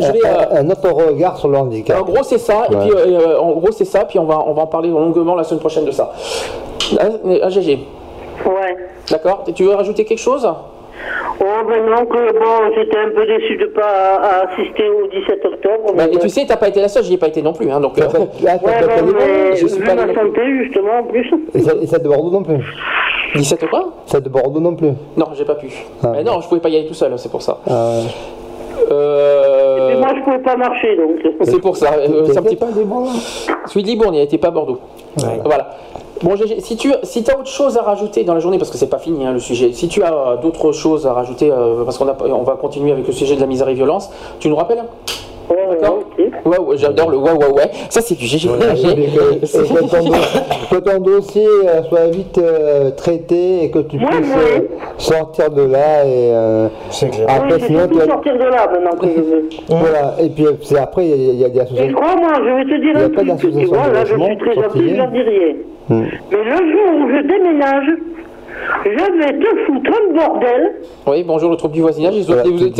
je 0.00 0.12
vais, 0.12 0.58
un 0.58 0.70
autre 0.70 0.90
regard 0.90 1.36
sur 1.36 1.48
le 1.48 1.58
handicap. 1.58 2.00
en 2.00 2.04
gros, 2.04 2.22
c'est 2.22 2.38
ça. 2.38 2.64
Et 2.70 2.74
puis, 2.76 2.90
euh, 2.96 3.38
en 3.38 3.52
gros, 3.52 3.72
c'est 3.72 3.84
ça. 3.84 4.04
Puis, 4.06 4.18
on 4.18 4.24
va, 4.24 4.42
on 4.46 4.54
va 4.54 4.62
en 4.62 4.66
parler 4.66 4.88
longuement 4.88 5.34
la 5.34 5.44
semaine 5.44 5.60
prochaine 5.60 5.84
de 5.84 5.90
ça. 5.90 6.12
Ah, 6.98 7.04
ah, 7.42 7.50
GG. 7.50 7.86
Ouais. 8.46 8.76
D'accord. 9.10 9.44
Tu 9.54 9.64
veux 9.64 9.74
rajouter 9.74 10.04
quelque 10.06 10.18
chose? 10.18 10.48
Oh, 11.40 11.44
ben 11.68 11.84
non, 11.90 12.06
que 12.06 12.32
bon, 12.32 12.74
j'étais 12.76 12.96
un 12.98 13.10
peu 13.10 13.26
déçu 13.26 13.56
de 13.56 13.66
pas 13.66 14.16
à- 14.16 14.46
assister 14.48 14.88
au 14.88 15.06
17 15.08 15.44
octobre. 15.44 15.92
Bah, 15.96 16.04
mais, 16.08 16.14
Et 16.14 16.18
tu 16.18 16.28
sais, 16.28 16.44
t'as 16.46 16.56
pas 16.56 16.68
été 16.68 16.80
la 16.80 16.88
seule. 16.88 17.04
J'y 17.04 17.14
ai 17.14 17.18
pas 17.18 17.28
été 17.28 17.42
non 17.42 17.52
plus. 17.52 17.70
Hein, 17.70 17.80
donc, 17.80 17.98
euh, 17.98 18.04
ouais, 18.06 18.18
bon, 18.18 18.68
mais 19.18 19.56
je 19.56 19.66
suis 19.66 19.78
vu 19.78 19.84
pas 19.84 19.94
ma 19.94 20.02
allé- 20.04 20.14
santé, 20.14 20.40
justement, 20.62 20.98
en 21.00 21.04
plus. 21.04 21.28
Et 21.54 21.60
ça, 21.60 21.72
et 21.80 21.86
ça 21.86 21.98
de 21.98 22.08
Bordeaux 22.08 22.30
non 22.30 22.42
plus 22.42 22.58
17 23.34 23.68
quoi? 23.68 23.92
Ça 24.06 24.20
de 24.20 24.28
Bordeaux 24.28 24.60
non 24.60 24.74
plus 24.76 24.90
Non, 25.16 25.26
j'ai 25.34 25.44
pas 25.44 25.56
pu. 25.56 25.66
Mais 26.12 26.22
non, 26.22 26.40
je 26.40 26.48
pouvais 26.48 26.60
pas 26.60 26.68
y 26.68 26.76
aller 26.76 26.86
tout 26.86 26.94
seul. 26.94 27.12
C'est 27.18 27.30
pour 27.30 27.42
ça. 27.42 27.58
Ah, 27.68 27.98
Euh, 28.90 29.92
Et 29.92 29.96
moi, 29.96 30.08
je 30.16 30.22
pouvais 30.22 30.38
pas 30.40 30.56
marcher, 30.56 30.96
donc. 30.96 31.16
C'est 31.42 31.60
pour 31.60 31.76
ça. 31.76 31.94
euh, 31.94 32.24
c'est 32.26 32.38
un 32.38 32.42
petit 32.42 32.56
peu. 32.56 32.66
Celui 33.66 33.82
de 33.82 33.88
Libourne, 33.88 34.14
il 34.14 34.20
n'était 34.20 34.38
pas 34.38 34.48
à 34.48 34.50
Bordeaux. 34.50 34.78
Voilà. 35.44 35.70
Bon, 36.22 36.36
GG, 36.36 36.60
si 36.60 36.76
tu 36.76 36.92
as 36.92 37.38
autre 37.38 37.48
chose 37.48 37.76
à 37.76 37.82
rajouter 37.82 38.22
dans 38.22 38.34
la 38.34 38.40
journée, 38.40 38.58
parce 38.58 38.70
que 38.70 38.78
c'est 38.78 38.86
pas 38.86 38.98
fini 38.98 39.26
hein, 39.26 39.32
le 39.32 39.40
sujet, 39.40 39.72
si 39.72 39.88
tu 39.88 40.02
as 40.02 40.14
euh, 40.14 40.36
d'autres 40.36 40.72
choses 40.72 41.06
à 41.06 41.12
rajouter, 41.12 41.50
euh, 41.50 41.84
parce 41.84 41.98
qu'on 41.98 42.04
va 42.04 42.56
continuer 42.60 42.92
avec 42.92 43.06
le 43.06 43.12
sujet 43.12 43.34
de 43.34 43.40
la 43.40 43.46
misère 43.46 43.68
et 43.68 43.74
violence, 43.74 44.10
tu 44.38 44.48
nous 44.48 44.56
rappelles? 44.56 44.84
Ouais, 46.44 46.58
ouais, 46.58 46.76
j'adore 46.76 47.10
le 47.10 47.16
ouais, 47.18 47.30
ouais, 47.32 47.52
ouais. 47.52 47.70
Ça, 47.90 48.00
c'est 48.00 48.14
du 48.16 48.24
GG. 48.26 48.48
Et 48.48 48.50
que 50.70 50.76
ton, 50.78 51.00
dossier 51.00 51.46
euh, 51.46 51.82
soit 51.88 52.06
vite 52.08 52.38
euh, 52.38 52.90
traité 52.90 53.64
et 53.64 53.70
que 53.70 53.78
tu 53.80 53.98
puisses 53.98 54.36
euh, 54.36 54.60
sortir 54.98 55.50
de 55.50 55.62
là 55.62 56.04
et 56.04 56.30
euh, 56.32 56.68
après 57.28 57.54
oui, 57.54 57.60
sinon 57.66 57.86
tu 57.88 57.94
plus 57.98 58.06
sortir 58.06 58.34
de 58.34 58.44
là 58.44 58.68
maintenant 58.72 58.96
que 58.98 59.06
je 59.06 59.20
veux. 59.20 59.48
voilà 59.68 60.14
et 60.20 60.28
puis 60.30 60.46
euh, 60.46 60.52
c'est 60.62 60.78
après 60.78 61.04
il 61.06 61.10
y 61.10 61.12
a- 61.12 61.16
il 61.34 61.40
y, 61.40 61.44
a 61.44 61.48
des 61.48 61.58
Et 61.58 61.62
associations 61.62 62.00
crois-moi, 62.00 62.32
je 62.38 62.50
vais 62.56 62.64
te 62.64 62.76
dire 62.80 62.96
un 62.96 63.08
truc, 63.36 63.52
tu 63.52 63.64
vois, 63.66 63.88
là, 63.88 64.04
je 64.04 64.14
suis 64.14 64.38
très 64.38 64.54
gentil, 64.54 64.88
je 64.90 64.94
leur 64.96 65.08
dis 65.08 65.22
rien. 65.22 65.54
Mais 65.90 66.06
le 66.30 66.72
jour 66.72 66.88
où 67.00 67.08
je 67.10 67.18
déménage, 67.26 67.88
je 68.84 69.18
vais 69.18 69.38
te 69.38 69.46
foutre 69.66 69.90
un 69.90 70.14
bordel. 70.14 70.74
Oui, 71.06 71.24
bonjour 71.26 71.50
le 71.50 71.56
trouble 71.56 71.74
du 71.74 71.80
voisinage. 71.80 72.14
Ils 72.16 72.30
ont, 72.30 72.36
vous 72.36 72.70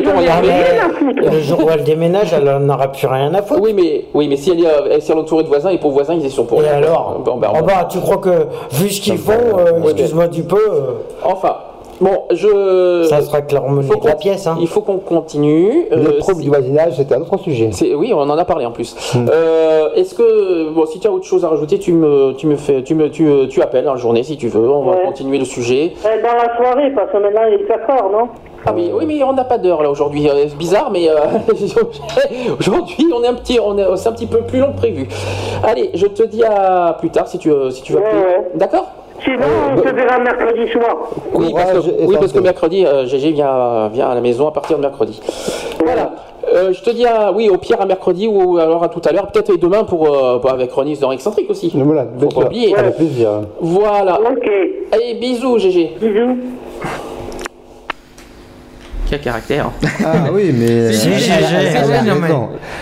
ton 0.00 0.10
j'en 0.10 0.20
ai 0.20 0.20
regard. 0.20 0.40
rien 0.40 0.86
à 0.86 0.90
foutre. 0.90 1.22
Le 1.32 1.40
jour 1.40 1.64
où 1.64 1.70
elle 1.70 1.84
déménage, 1.84 2.32
elle 2.32 2.44
n'aura 2.64 2.88
plus 2.92 3.06
rien 3.06 3.32
à 3.34 3.42
foutre. 3.42 3.60
Oui, 3.62 3.72
mais, 3.74 4.04
oui, 4.14 4.28
mais 4.28 4.36
si 4.36 4.50
elle 4.50 4.60
est, 4.60 4.66
euh, 4.66 4.86
elle 4.90 4.92
est 4.98 5.12
entourée 5.12 5.42
de 5.44 5.48
voisins, 5.48 5.70
et 5.70 5.78
pour 5.78 5.90
voisins, 5.92 6.14
ils 6.14 6.24
y 6.26 6.30
sont 6.30 6.44
pour 6.44 6.62
Et 6.62 6.66
rien. 6.68 6.76
alors 6.78 7.20
Bon, 7.24 7.36
ben, 7.36 7.48
Oh 7.58 7.62
bah, 7.64 7.86
tu 7.90 7.98
crois 7.98 8.18
que, 8.18 8.46
vu 8.72 8.88
ce 8.90 9.00
qu'ils 9.00 9.18
font, 9.18 9.32
euh, 9.58 9.82
excuse-moi 9.84 10.28
du 10.28 10.42
peu, 10.42 10.56
euh, 10.56 10.80
Enfin, 11.24 11.56
bon, 12.00 12.22
je. 12.30 13.04
ça 13.08 13.20
sera 13.22 13.38
remonée 13.60 13.88
de 13.88 14.06
la 14.06 14.14
pièce. 14.14 14.46
Hein. 14.46 14.56
Il 14.60 14.68
faut 14.68 14.80
qu'on 14.80 14.98
continue. 14.98 15.86
le 15.90 15.96
Euh, 15.96 16.18
trouble 16.18 16.42
du 16.42 16.48
voisinage 16.48 16.94
c'était 16.96 17.14
un 17.14 17.20
autre 17.20 17.38
sujet 17.38 17.70
c'est- 17.72 17.94
oui, 17.94 18.12
on 18.14 18.20
en 18.20 18.38
a 18.38 18.44
parlé 18.44 18.64
en 18.66 18.70
plus. 18.72 18.94
Euh, 19.16 19.88
Est-ce 19.94 20.14
que, 20.14 20.70
bon, 20.70 20.86
si 20.86 21.00
tu 21.00 21.06
as 21.08 21.10
autre 21.12 21.24
chose 21.24 21.44
à 21.44 21.48
rajouter, 21.48 21.78
tu 21.78 21.92
me, 21.92 22.32
tu 22.32 22.46
me 22.46 22.56
fais, 22.56 22.82
tu 22.82 22.94
me, 22.94 23.10
tu, 23.10 23.26
tu 23.48 23.60
appelles 23.62 23.88
en 23.88 23.96
journée 23.96 24.22
si 24.22 24.36
tu 24.36 24.48
veux. 24.48 24.68
On 24.70 24.82
va 24.84 24.92
Ouais. 24.96 25.02
continuer 25.04 25.38
le 25.38 25.44
sujet. 25.44 25.92
Dans 26.02 26.10
la 26.36 26.56
soirée, 26.56 26.90
parce 26.94 27.10
que 27.10 27.16
maintenant 27.18 27.42
il 27.48 27.54
est 27.54 27.66
4 27.66 27.90
heures, 27.90 28.10
non? 28.10 28.28
Ah 28.66 28.72
oui, 28.74 28.90
oui, 28.94 29.04
mais 29.06 29.22
on 29.24 29.32
n'a 29.32 29.44
pas 29.44 29.56
d'heure 29.58 29.82
là 29.82 29.90
aujourd'hui. 29.90 30.28
Euh, 30.28 30.44
C'est 30.48 30.56
bizarre, 30.58 30.90
mais 30.92 31.08
euh, 31.08 31.14
aujourd'hui 32.58 33.06
on 33.14 33.22
est 33.22 33.28
un 33.28 33.34
petit, 33.34 33.58
on 33.62 33.76
est, 33.78 33.96
c'est 33.96 34.08
un 34.08 34.12
petit 34.12 34.26
peu 34.26 34.40
plus 34.42 34.58
long 34.60 34.72
que 34.72 34.76
prévu. 34.78 35.08
Allez, 35.62 35.90
je 35.94 36.06
te 36.06 36.22
dis 36.24 36.44
à 36.44 36.96
plus 36.98 37.10
tard 37.10 37.26
si 37.28 37.38
tu, 37.38 37.50
si 37.70 37.82
tu 37.82 37.92
vas. 37.94 38.00
plus. 38.00 38.18
D'accord? 38.58 38.86
Sinon, 39.24 39.46
on 39.74 39.82
se 39.82 39.88
verra 39.94 40.18
mercredi 40.18 40.70
soir. 40.72 40.96
Oui, 41.34 41.52
parce 41.54 41.86
que, 41.86 41.90
oui, 42.06 42.16
parce 42.18 42.32
que 42.32 42.38
mercredi, 42.38 42.86
euh, 42.86 43.06
GG 43.06 43.32
vient, 43.32 43.88
vient 43.88 44.08
à 44.08 44.14
la 44.14 44.20
maison 44.20 44.48
à 44.48 44.52
partir 44.52 44.76
de 44.76 44.82
mercredi. 44.82 45.20
Voilà. 45.84 46.12
Euh, 46.52 46.72
je 46.72 46.82
te 46.82 46.90
dis, 46.90 47.06
à, 47.06 47.30
oui, 47.32 47.48
au 47.48 47.58
pire 47.58 47.80
à 47.80 47.86
mercredi 47.86 48.26
ou 48.26 48.58
alors 48.58 48.82
à 48.82 48.88
tout 48.88 49.00
à 49.04 49.12
l'heure, 49.12 49.26
peut-être 49.28 49.50
et 49.54 49.58
demain 49.58 49.84
pour, 49.84 50.06
euh, 50.08 50.38
avec 50.48 50.72
Ronis 50.72 50.98
dans 50.98 51.12
Excentrique 51.12 51.50
aussi. 51.50 51.70
voilà 51.74 52.06
Faut 52.18 52.28
pas 52.28 52.46
oublier. 52.46 52.74
avec 52.76 52.96
plaisir 52.96 53.30
Voilà. 53.60 54.18
Allez, 54.92 55.14
bisous, 55.14 55.58
GG. 55.58 55.96
Bisous. 56.00 56.36
Caractère. 59.18 59.70
ah 60.04 60.12
oui 60.32 60.54
mais 60.56 60.92
Si, 61.00 61.00
si, 61.18 61.30
elle- 61.30 61.44
elle- 61.44 61.66
elle 61.66 62.24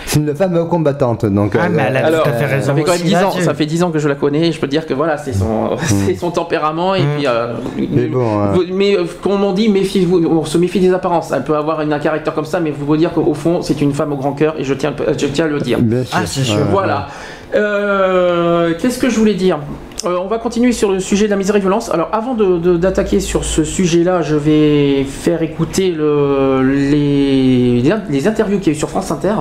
c'est 0.05 0.19
une 0.19 0.35
femme 0.35 0.67
combattante 0.67 1.25
donc 1.25 1.55
Ah, 1.59 1.69
mais 1.69 1.83
elle 1.89 1.97
a 1.97 2.05
Alors, 2.07 2.23
tout 2.23 2.29
à 2.29 2.33
fait 2.33 2.45
raison 2.45 2.67
ça 2.67 2.75
fait 2.75 2.83
quand 2.83 2.91
même 2.91 3.01
aussi 3.01 3.07
10 3.09 3.15
ans, 3.15 3.21
là-dessus. 3.21 3.41
ça 3.43 3.53
fait 3.53 3.65
10 3.65 3.83
ans 3.83 3.91
que 3.91 3.99
je 3.99 4.07
la 4.07 4.15
connais 4.15 4.47
et 4.47 4.51
je 4.51 4.59
peux 4.59 4.67
te 4.67 4.71
dire 4.71 4.85
que 4.85 4.93
voilà, 4.93 5.17
c'est 5.17 5.33
son, 5.33 5.71
c'est 6.05 6.15
son 6.15 6.31
tempérament 6.31 6.95
et 6.95 7.01
puis. 7.15 7.25
euh, 7.27 7.53
Mais 7.77 8.07
bon, 8.07 8.39
hein. 8.41 8.51
vous- 8.53 8.63
mais 8.73 8.95
euh, 8.97 9.03
comme 9.21 9.43
on 9.43 9.53
dit, 9.53 9.69
méfiez-vous, 9.69 10.25
on 10.27 10.45
se 10.45 10.57
méfie 10.57 10.79
des 10.79 10.93
apparences. 10.93 11.31
Elle 11.31 11.43
peut 11.43 11.55
avoir 11.55 11.81
une, 11.81 11.93
un 11.93 11.99
caractère 11.99 12.33
comme 12.33 12.45
ça, 12.45 12.59
mais 12.59 12.71
vous 12.71 12.85
vous 12.85 12.97
dire 12.97 13.11
qu'au 13.11 13.33
fond, 13.33 13.61
c'est 13.61 13.81
une 13.81 13.93
femme 13.93 14.13
au 14.13 14.17
grand 14.17 14.33
cœur 14.33 14.55
et 14.57 14.63
je 14.63 14.73
tiens, 14.73 14.93
je 15.17 15.25
tiens 15.27 15.45
à 15.45 15.47
le 15.47 15.59
dire. 15.59 15.79
Bien. 15.79 16.03
Ah, 16.11 16.21
c'est 16.25 16.43
sûr. 16.43 16.57
Ouais, 16.57 16.63
Voilà. 16.71 17.07
Euh, 17.55 18.73
Qu'est-ce 18.79 18.99
que 18.99 19.09
je 19.09 19.17
voulais 19.17 19.33
dire? 19.33 19.59
Euh, 20.05 20.17
On 20.21 20.27
va 20.27 20.37
continuer 20.37 20.71
sur 20.71 20.91
le 20.91 20.99
sujet 20.99 21.25
de 21.25 21.29
la 21.31 21.35
misère 21.35 21.55
et 21.57 21.59
violence. 21.59 21.89
Alors, 21.89 22.07
avant 22.13 22.33
de- 22.33 22.57
de- 22.57 22.77
d'attaquer 22.77 23.19
sur 23.19 23.43
ce 23.43 23.63
sujet-là, 23.65 24.21
je 24.21 24.35
vais 24.35 25.03
faire 25.03 25.41
écouter 25.41 25.91
le- 25.91 26.61
les, 26.63 27.81
les 28.09 28.27
interviews 28.27 28.59
qu'il 28.59 28.67
y 28.67 28.69
a 28.69 28.77
eu 28.77 28.79
sur 28.79 28.89
France 28.89 29.11
Inter. 29.11 29.33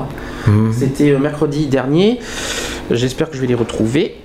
C'était 0.73 1.11
euh, 1.11 1.19
mercredi 1.19 1.67
dernier. 1.67 2.19
J'espère 2.91 3.31
que 3.31 3.37
je 3.37 3.41
vais 3.41 3.47
les 3.47 3.55
retrouver. 3.55 4.17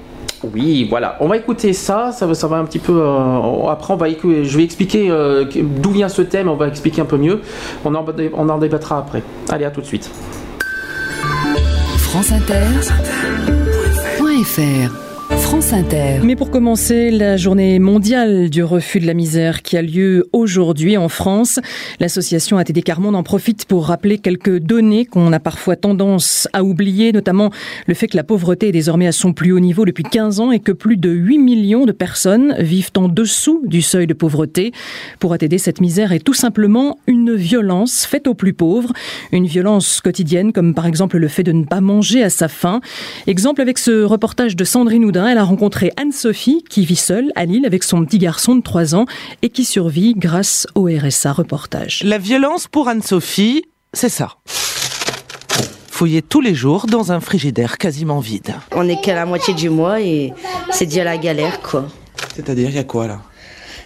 Oui, 0.54 0.88
voilà. 0.90 1.18
On 1.20 1.28
va 1.28 1.38
écouter 1.38 1.72
ça. 1.74 2.12
Ça 2.12 2.26
va, 2.26 2.34
ça 2.34 2.48
va 2.48 2.58
un 2.58 2.66
petit 2.66 2.80
peu. 2.80 2.94
euh, 3.00 3.68
après, 3.70 3.94
on 3.94 3.98
va 3.98 4.10
écouter- 4.10 4.44
je 4.44 4.58
vais 4.58 4.64
expliquer 4.64 5.12
euh, 5.12 5.46
que- 5.46 5.60
d'où 5.60 5.92
vient 5.92 6.10
ce 6.10 6.22
thème. 6.24 6.50
On 6.50 6.56
va 6.56 6.68
expliquer 6.68 7.02
un 7.02 7.06
peu 7.06 7.18
mieux. 7.18 7.42
On 7.86 7.94
en, 7.94 8.04
on 8.34 8.50
en 8.50 8.58
débattra 8.58 8.98
après. 8.98 9.22
Allez, 9.50 9.66
à 9.66 9.72
tout 9.72 9.82
de 9.82 9.86
suite. 9.86 10.10
France 11.98 12.32
Inter. 12.32 12.64
.fr. 14.46 15.13
Mais 16.24 16.36
pour 16.36 16.50
commencer, 16.50 17.12
la 17.12 17.38
journée 17.38 17.78
mondiale 17.78 18.50
du 18.50 18.64
refus 18.64 19.00
de 19.00 19.06
la 19.06 19.14
misère 19.14 19.62
qui 19.62 19.78
a 19.78 19.84
lieu 19.84 20.28
aujourd'hui 20.34 20.98
en 20.98 21.10
France. 21.10 21.60
L'association 22.00 22.58
ATD 22.58 22.84
Carmonde 22.84 23.16
en 23.16 23.22
profite 23.22 23.66
pour 23.66 23.86
rappeler 23.86 24.18
quelques 24.18 24.58
données 24.58 25.06
qu'on 25.06 25.32
a 25.32 25.40
parfois 25.40 25.76
tendance 25.76 26.48
à 26.54 26.64
oublier, 26.64 27.12
notamment 27.12 27.52
le 27.86 27.94
fait 27.94 28.08
que 28.08 28.18
la 28.18 28.24
pauvreté 28.24 28.70
est 28.70 28.72
désormais 28.72 29.06
à 29.06 29.12
son 29.12 29.32
plus 29.32 29.52
haut 29.52 29.60
niveau 29.60 29.86
depuis 29.86 30.04
15 30.04 30.40
ans 30.40 30.52
et 30.52 30.60
que 30.60 30.72
plus 30.72 30.98
de 30.98 31.10
8 31.10 31.38
millions 31.38 31.86
de 31.86 31.92
personnes 31.92 32.56
vivent 32.58 32.92
en 32.98 33.08
dessous 33.08 33.62
du 33.66 33.82
seuil 33.82 34.08
de 34.08 34.14
pauvreté. 34.14 34.72
Pour 35.20 35.34
ATD, 35.34 35.60
cette 35.60 35.82
misère 35.82 36.14
est 36.14 36.24
tout 36.24 36.34
simplement 36.34 36.98
une 37.06 37.36
violence 37.36 38.06
faite 38.06 38.28
aux 38.28 38.34
plus 38.34 38.54
pauvres, 38.54 38.92
une 39.32 39.46
violence 39.46 40.02
quotidienne 40.02 40.52
comme 40.52 40.74
par 40.74 40.88
exemple 40.88 41.18
le 41.18 41.28
fait 41.28 41.44
de 41.44 41.52
ne 41.52 41.64
pas 41.64 41.82
manger 41.82 42.24
à 42.24 42.30
sa 42.30 42.48
faim. 42.48 42.82
Exemple 43.28 43.62
avec 43.62 43.78
ce 43.78 44.04
reportage 44.04 44.56
de 44.56 44.64
Sandrine 44.64 45.06
Houdin, 45.06 45.28
rencontré 45.44 45.92
Anne-Sophie 45.98 46.64
qui 46.70 46.86
vit 46.86 46.96
seule 46.96 47.32
à 47.36 47.46
Lille 47.46 47.66
avec 47.66 47.84
son 47.84 48.04
petit 48.06 48.18
garçon 48.18 48.56
de 48.56 48.62
3 48.62 48.96
ans 48.96 49.06
et 49.42 49.50
qui 49.50 49.66
survit 49.66 50.14
grâce 50.16 50.68
au 50.76 50.86
RSA 50.86 51.34
reportage. 51.34 52.02
La 52.04 52.18
violence 52.18 52.68
pour 52.68 52.88
Anne-Sophie, 52.88 53.64
c'est 53.94 54.10
ça. 54.10 54.30
Fouiller 55.90 56.22
tous 56.22 56.42
les 56.42 56.56
jours 56.56 56.88
dans 56.88 57.12
un 57.12 57.20
frigidaire 57.20 57.78
quasiment 57.78 58.20
vide. 58.20 58.54
On 58.72 58.88
est 58.90 59.00
qu'à 59.00 59.14
la 59.14 59.26
moitié 59.26 59.54
du 59.54 59.70
mois 59.70 60.02
et 60.02 60.34
c'est 60.72 60.86
déjà 60.86 61.04
la 61.04 61.18
galère 61.18 61.62
quoi. 61.62 61.88
C'est-à-dire, 62.36 62.70
il 62.70 62.76
y 62.76 62.80
a 62.80 62.84
quoi 62.84 63.08
là? 63.08 63.20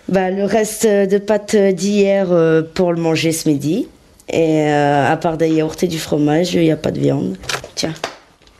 Bah 0.09 0.31
le 0.31 0.45
reste 0.45 0.85
de 0.85 1.17
pâtes 1.17 1.55
d'hier 1.55 2.31
euh, 2.31 2.61
pour 2.61 2.93
le 2.93 3.01
manger 3.01 3.33
ce 3.33 3.49
midi. 3.49 3.87
Et 4.29 4.61
euh, 4.61 5.11
à 5.11 5.17
part 5.17 5.37
des 5.37 5.49
yaourts 5.49 5.75
et 5.81 5.87
du 5.87 5.99
fromage, 5.99 6.53
il 6.53 6.61
n'y 6.61 6.71
a 6.71 6.77
pas 6.77 6.91
de 6.91 6.99
viande. 6.99 7.37
Tiens, 7.75 7.93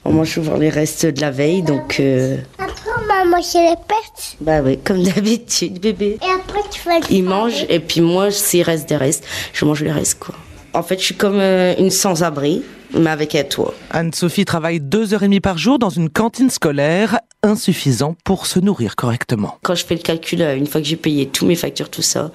on 0.07 0.13
mange 0.13 0.31
souvent 0.34 0.55
les 0.57 0.69
restes 0.69 1.05
de 1.05 1.21
la 1.21 1.31
veille, 1.31 1.61
donc... 1.61 1.99
euh, 1.99 2.38
Après, 2.57 2.73
on 2.97 3.05
va 3.07 3.25
manger 3.25 3.59
les 3.59 3.75
pêches. 3.88 4.35
bah 4.39 4.61
oui, 4.63 4.79
comme 4.84 5.03
d'habitude, 5.03 5.79
bébé. 5.79 6.17
Et 6.21 6.25
après, 6.25 6.61
tu 6.71 6.81
vas 6.88 6.99
le 6.99 7.05
Il 7.09 7.23
mange, 7.23 7.65
et 7.69 7.79
puis 7.79 8.01
moi, 8.01 8.31
s'il 8.31 8.63
reste 8.63 8.88
des 8.89 8.95
restes, 8.97 9.25
je 9.53 9.65
mange 9.65 9.84
les 9.84 9.91
restes, 9.91 10.19
quoi. 10.19 10.34
En 10.77 10.83
fait, 10.83 10.99
je 10.99 11.05
suis 11.05 11.15
comme 11.15 11.39
euh, 11.39 11.73
une 11.79 11.89
sans-abri, 11.89 12.61
mais 12.93 13.09
avec 13.09 13.33
un 13.33 13.43
toit. 13.43 13.73
Anne-Sophie 13.89 14.45
travaille 14.45 14.79
deux 14.79 15.13
heures 15.15 15.23
et 15.23 15.25
demie 15.25 15.39
par 15.39 15.57
jour 15.57 15.79
dans 15.79 15.89
une 15.89 16.07
cantine 16.09 16.51
scolaire, 16.51 17.19
insuffisant 17.41 18.15
pour 18.23 18.45
se 18.45 18.59
nourrir 18.59 18.95
correctement. 18.95 19.57
Quand 19.63 19.73
je 19.73 19.83
fais 19.83 19.95
le 19.95 20.01
calcul, 20.01 20.39
euh, 20.43 20.55
une 20.55 20.67
fois 20.67 20.79
que 20.81 20.85
j'ai 20.87 20.95
payé 20.95 21.25
tous 21.25 21.47
mes 21.47 21.55
factures, 21.55 21.89
tout 21.89 22.03
ça, 22.03 22.31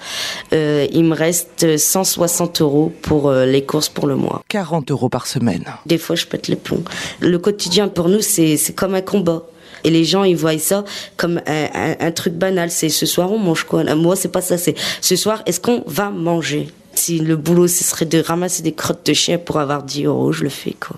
euh, 0.51 0.85
il 0.91 1.05
me 1.05 1.15
reste 1.15 1.77
160 1.77 2.59
euros 2.59 2.91
pour 3.01 3.29
euh, 3.29 3.45
les 3.45 3.63
courses 3.63 3.87
pour 3.87 4.07
le 4.07 4.15
mois. 4.17 4.43
40 4.49 4.91
euros 4.91 5.07
par 5.07 5.25
semaine. 5.25 5.63
Des 5.85 5.97
fois, 5.97 6.17
je 6.17 6.25
pète 6.25 6.49
les 6.49 6.57
plombs. 6.57 6.83
Le 7.21 7.37
quotidien, 7.39 7.87
pour 7.87 8.09
nous, 8.09 8.21
c'est 8.21 8.57
c'est 8.57 8.73
comme 8.73 8.93
un 8.95 9.01
combat. 9.01 9.43
Et 9.85 9.89
les 9.89 10.03
gens, 10.03 10.23
ils 10.25 10.35
voient 10.37 10.57
ça 10.59 10.83
comme 11.15 11.41
un, 11.47 11.65
un- 11.73 11.95
un 12.07 12.11
truc 12.11 12.33
banal. 12.33 12.71
C'est 12.71 12.89
ce 12.89 13.05
soir, 13.05 13.31
on 13.31 13.39
mange 13.39 13.63
quoi? 13.63 13.83
Moi, 13.95 14.15
c'est 14.17 14.31
pas 14.31 14.41
ça. 14.41 14.57
C'est 14.57 14.75
ce 15.01 15.15
soir, 15.15 15.43
est-ce 15.45 15.59
qu'on 15.61 15.83
va 15.87 16.09
manger? 16.09 16.67
Si 16.95 17.19
le 17.19 17.35
boulot, 17.35 17.67
ce 17.67 17.83
serait 17.83 18.05
de 18.05 18.19
ramasser 18.19 18.61
des 18.61 18.73
crottes 18.73 19.05
de 19.05 19.13
chien 19.13 19.37
pour 19.37 19.57
avoir 19.59 19.83
10 19.83 20.05
euros, 20.05 20.31
je 20.31 20.43
le 20.43 20.49
fais, 20.49 20.75
quoi. 20.79 20.97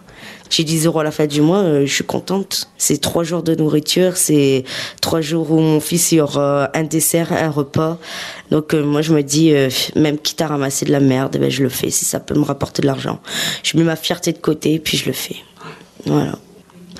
J'ai 0.50 0.64
10 0.64 0.86
euros 0.86 1.00
à 1.00 1.04
la 1.04 1.12
fin 1.12 1.26
du 1.26 1.42
mois, 1.42 1.60
euh, 1.60 1.86
je 1.86 1.94
suis 1.94 2.04
contente. 2.04 2.70
C'est 2.78 3.02
trois 3.02 3.24
jours 3.24 3.42
de 3.42 3.56
nourriture, 3.56 4.16
c'est 4.16 4.64
trois 5.02 5.22
jours 5.22 5.52
où 5.52 5.60
mon 5.60 5.80
fils 5.80 6.12
il 6.12 6.16
y 6.16 6.22
aura 6.22 6.70
un 6.74 6.84
dessert, 6.84 7.34
un 7.34 7.50
repas. 7.50 7.98
Donc 8.52 8.74
euh, 8.74 8.84
moi 8.84 9.02
je 9.02 9.14
me 9.14 9.24
dis, 9.24 9.54
euh, 9.54 9.70
même 9.96 10.20
quitte 10.20 10.42
à 10.42 10.48
ramasser 10.48 10.86
de 10.86 10.92
la 10.92 11.00
merde, 11.00 11.38
ben, 11.38 11.50
je 11.50 11.64
le 11.64 11.70
fais 11.70 11.90
si 11.90 12.06
ça 12.06 12.20
peut 12.20 12.36
me 12.36 12.44
rapporter 12.44 12.84
de 12.84 12.88
l'argent. 12.88 13.20
Je 13.64 13.78
mets 13.78 13.84
ma 13.84 13.96
fierté 13.96 14.34
de 14.34 14.38
côté 14.38 14.78
puis 14.80 14.98
je 14.98 15.08
le 15.08 15.14
fais. 15.14 15.38
Voilà. 16.06 16.38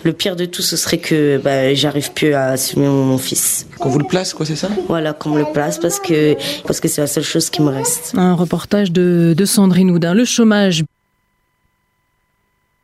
Le 0.06 0.14
pire 0.14 0.36
de 0.36 0.46
tout, 0.46 0.62
ce 0.62 0.78
serait 0.78 1.00
que 1.00 1.42
ben, 1.44 1.76
j'arrive 1.76 2.12
plus 2.12 2.36
à 2.36 2.50
assumer 2.50 2.86
mon, 2.88 3.06
mon 3.06 3.18
fils. 3.18 3.66
Qu'on 3.80 3.90
vous 3.90 3.98
le 3.98 4.06
place, 4.06 4.36
quoi, 4.36 4.46
c'est 4.46 4.56
ça? 4.56 4.70
Voilà, 4.88 5.14
qu'on 5.14 5.32
me 5.32 5.40
le 5.40 5.52
place 5.52 5.80
parce 5.80 6.00
que 6.00 6.36
parce 6.68 6.80
que 6.80 6.88
c'est 6.88 7.02
la 7.02 7.08
seule 7.08 7.24
chose 7.24 7.50
qui 7.50 7.64
me 7.64 7.70
reste. 7.70 8.14
Un 8.16 8.36
reportage 8.36 8.92
de, 8.92 9.34
de 9.36 9.46
Sandrine 9.46 9.90
Houdin. 9.90 10.14
Le 10.14 10.24
chômage 10.24 10.86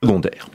secondaire. 0.03 0.49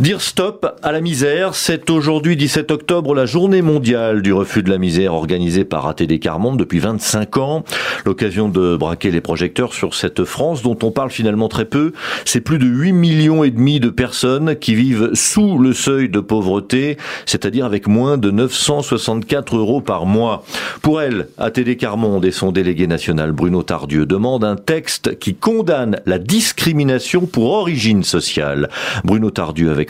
Dire 0.00 0.20
stop 0.20 0.66
à 0.82 0.90
la 0.90 1.00
misère, 1.00 1.54
c'est 1.54 1.88
aujourd'hui 1.88 2.36
17 2.36 2.72
octobre 2.72 3.14
la 3.14 3.26
journée 3.26 3.62
mondiale 3.62 4.22
du 4.22 4.32
refus 4.32 4.64
de 4.64 4.70
la 4.70 4.78
misère 4.78 5.14
organisée 5.14 5.64
par 5.64 5.86
ATD 5.86 6.18
Carmonde 6.18 6.58
depuis 6.58 6.80
25 6.80 7.36
ans. 7.36 7.64
L'occasion 8.04 8.48
de 8.48 8.76
braquer 8.76 9.12
les 9.12 9.20
projecteurs 9.20 9.72
sur 9.72 9.94
cette 9.94 10.24
France 10.24 10.62
dont 10.62 10.76
on 10.82 10.90
parle 10.90 11.10
finalement 11.10 11.48
très 11.48 11.64
peu. 11.64 11.92
C'est 12.24 12.40
plus 12.40 12.58
de 12.58 12.66
8 12.66 12.92
millions 12.92 13.44
et 13.44 13.52
demi 13.52 13.78
de 13.78 13.88
personnes 13.88 14.56
qui 14.56 14.74
vivent 14.74 15.10
sous 15.14 15.58
le 15.58 15.72
seuil 15.72 16.08
de 16.08 16.18
pauvreté, 16.18 16.96
c'est-à-dire 17.24 17.64
avec 17.64 17.86
moins 17.86 18.18
de 18.18 18.32
964 18.32 19.56
euros 19.56 19.80
par 19.80 20.06
mois. 20.06 20.44
Pour 20.82 21.00
elle, 21.02 21.28
ATD 21.38 21.76
Carmonde 21.76 22.24
et 22.24 22.32
son 22.32 22.50
délégué 22.50 22.88
national 22.88 23.30
Bruno 23.30 23.62
Tardieu 23.62 24.06
demandent 24.06 24.44
un 24.44 24.56
texte 24.56 25.18
qui 25.20 25.34
condamne 25.34 26.00
la 26.04 26.18
discrimination 26.18 27.26
pour 27.26 27.52
origine 27.52 28.02
sociale. 28.02 28.68
Bruno 29.04 29.30
Tardieu 29.30 29.70
avec 29.70 29.83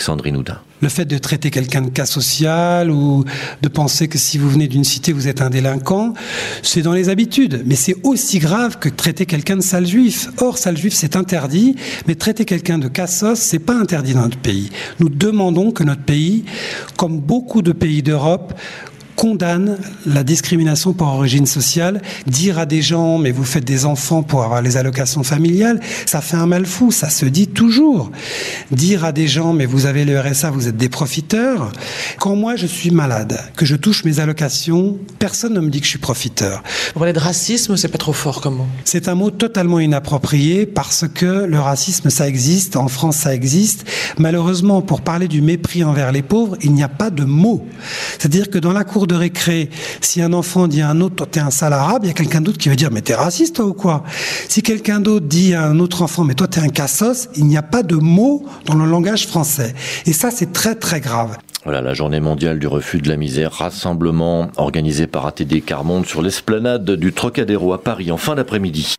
Le 0.80 0.88
fait 0.88 1.04
de 1.04 1.18
traiter 1.18 1.50
quelqu'un 1.50 1.82
de 1.82 1.90
cas 1.90 2.06
social 2.06 2.90
ou 2.90 3.24
de 3.62 3.68
penser 3.68 4.08
que 4.08 4.18
si 4.18 4.38
vous 4.38 4.50
venez 4.50 4.68
d'une 4.68 4.84
cité, 4.84 5.12
vous 5.12 5.28
êtes 5.28 5.40
un 5.40 5.50
délinquant, 5.50 6.14
c'est 6.62 6.82
dans 6.82 6.92
les 6.92 7.08
habitudes. 7.08 7.62
Mais 7.64 7.74
c'est 7.74 7.96
aussi 8.02 8.38
grave 8.38 8.78
que 8.78 8.88
traiter 8.88 9.26
quelqu'un 9.26 9.56
de 9.56 9.62
sale 9.62 9.86
juif. 9.86 10.28
Or, 10.40 10.58
sale 10.58 10.76
juif, 10.76 10.92
c'est 10.94 11.16
interdit, 11.16 11.76
mais 12.06 12.14
traiter 12.14 12.44
quelqu'un 12.44 12.78
de 12.78 12.88
cassos, 12.88 13.38
c'est 13.38 13.58
pas 13.58 13.74
interdit 13.74 14.14
dans 14.14 14.22
notre 14.22 14.38
pays. 14.38 14.70
Nous 15.00 15.08
demandons 15.08 15.70
que 15.70 15.84
notre 15.84 16.02
pays, 16.02 16.44
comme 16.96 17.20
beaucoup 17.20 17.62
de 17.62 17.72
pays 17.72 18.02
d'Europe, 18.02 18.52
condamne 19.16 19.78
la 20.06 20.24
discrimination 20.24 20.92
par 20.92 21.14
origine 21.14 21.46
sociale. 21.46 22.02
Dire 22.26 22.58
à 22.58 22.66
des 22.66 22.82
gens, 22.82 23.18
mais 23.18 23.30
vous 23.30 23.44
faites 23.44 23.64
des 23.64 23.84
enfants 23.84 24.22
pour 24.22 24.42
avoir 24.42 24.62
les 24.62 24.76
allocations 24.76 25.22
familiales, 25.22 25.80
ça 26.06 26.20
fait 26.20 26.36
un 26.36 26.46
mal 26.46 26.66
fou, 26.66 26.90
ça 26.90 27.10
se 27.10 27.26
dit 27.26 27.48
toujours. 27.48 28.10
Dire 28.70 29.04
à 29.04 29.12
des 29.12 29.26
gens, 29.26 29.52
mais 29.52 29.66
vous 29.66 29.86
avez 29.86 30.04
le 30.04 30.18
RSA, 30.18 30.50
vous 30.50 30.68
êtes 30.68 30.76
des 30.76 30.88
profiteurs. 30.88 31.72
Quand 32.18 32.36
moi 32.36 32.56
je 32.56 32.66
suis 32.66 32.90
malade, 32.90 33.38
que 33.56 33.66
je 33.66 33.76
touche 33.76 34.04
mes 34.04 34.20
allocations, 34.20 34.98
personne 35.18 35.54
ne 35.54 35.60
me 35.60 35.70
dit 35.70 35.80
que 35.80 35.86
je 35.86 35.90
suis 35.90 35.98
profiteur. 35.98 36.62
Vous 36.94 37.00
parlez 37.00 37.12
de 37.12 37.18
racisme, 37.18 37.76
c'est 37.76 37.88
pas 37.88 37.98
trop 37.98 38.12
fort 38.12 38.40
comme 38.40 38.56
mot. 38.56 38.66
C'est 38.84 39.08
un 39.08 39.14
mot 39.14 39.30
totalement 39.30 39.80
inapproprié 39.80 40.66
parce 40.66 41.06
que 41.12 41.44
le 41.44 41.58
racisme, 41.60 42.10
ça 42.10 42.28
existe, 42.28 42.76
en 42.76 42.88
France, 42.88 43.16
ça 43.16 43.34
existe. 43.34 43.84
Malheureusement, 44.18 44.82
pour 44.82 45.00
parler 45.00 45.28
du 45.28 45.42
mépris 45.42 45.84
envers 45.84 46.12
les 46.12 46.22
pauvres, 46.22 46.56
il 46.62 46.72
n'y 46.72 46.82
a 46.82 46.88
pas 46.88 47.10
de 47.10 47.24
mot. 47.24 47.66
C'est-à-dire 48.18 48.50
que 48.50 48.58
dans 48.58 48.72
la 48.72 48.84
cour 48.84 49.03
de 49.06 49.14
récré, 49.14 49.70
si 50.00 50.22
un 50.22 50.32
enfant 50.32 50.68
dit 50.68 50.82
à 50.82 50.90
un 50.90 51.00
autre, 51.00 51.16
toi 51.16 51.26
t'es 51.30 51.40
un 51.40 51.50
sale 51.50 51.72
arabe, 51.72 52.04
il 52.04 52.08
y 52.08 52.10
a 52.10 52.14
quelqu'un 52.14 52.40
d'autre 52.40 52.58
qui 52.58 52.68
va 52.68 52.74
dire, 52.74 52.90
mais 52.90 53.00
t'es 53.00 53.14
raciste 53.14 53.56
toi 53.56 53.66
ou 53.66 53.74
quoi? 53.74 54.04
Si 54.48 54.62
quelqu'un 54.62 55.00
d'autre 55.00 55.26
dit 55.26 55.54
à 55.54 55.64
un 55.64 55.78
autre 55.78 56.02
enfant, 56.02 56.24
mais 56.24 56.34
toi 56.34 56.48
t'es 56.48 56.60
un 56.60 56.68
cassos, 56.68 57.28
il 57.36 57.46
n'y 57.46 57.56
a 57.56 57.62
pas 57.62 57.82
de 57.82 57.96
mot 57.96 58.44
dans 58.66 58.74
le 58.74 58.84
langage 58.84 59.26
français. 59.26 59.74
Et 60.06 60.12
ça, 60.12 60.30
c'est 60.30 60.52
très 60.52 60.74
très 60.74 61.00
grave. 61.00 61.36
Voilà 61.64 61.80
la 61.80 61.94
journée 61.94 62.20
mondiale 62.20 62.58
du 62.58 62.66
refus 62.66 63.00
de 63.00 63.08
la 63.08 63.16
misère, 63.16 63.52
rassemblement 63.52 64.50
organisé 64.56 65.06
par 65.06 65.26
ATD 65.26 65.64
Carmonde 65.64 66.04
sur 66.04 66.20
l'esplanade 66.20 66.90
du 66.90 67.12
Trocadéro 67.12 67.72
à 67.72 67.82
Paris 67.82 68.12
en 68.12 68.18
fin 68.18 68.34
d'après-midi. 68.34 68.96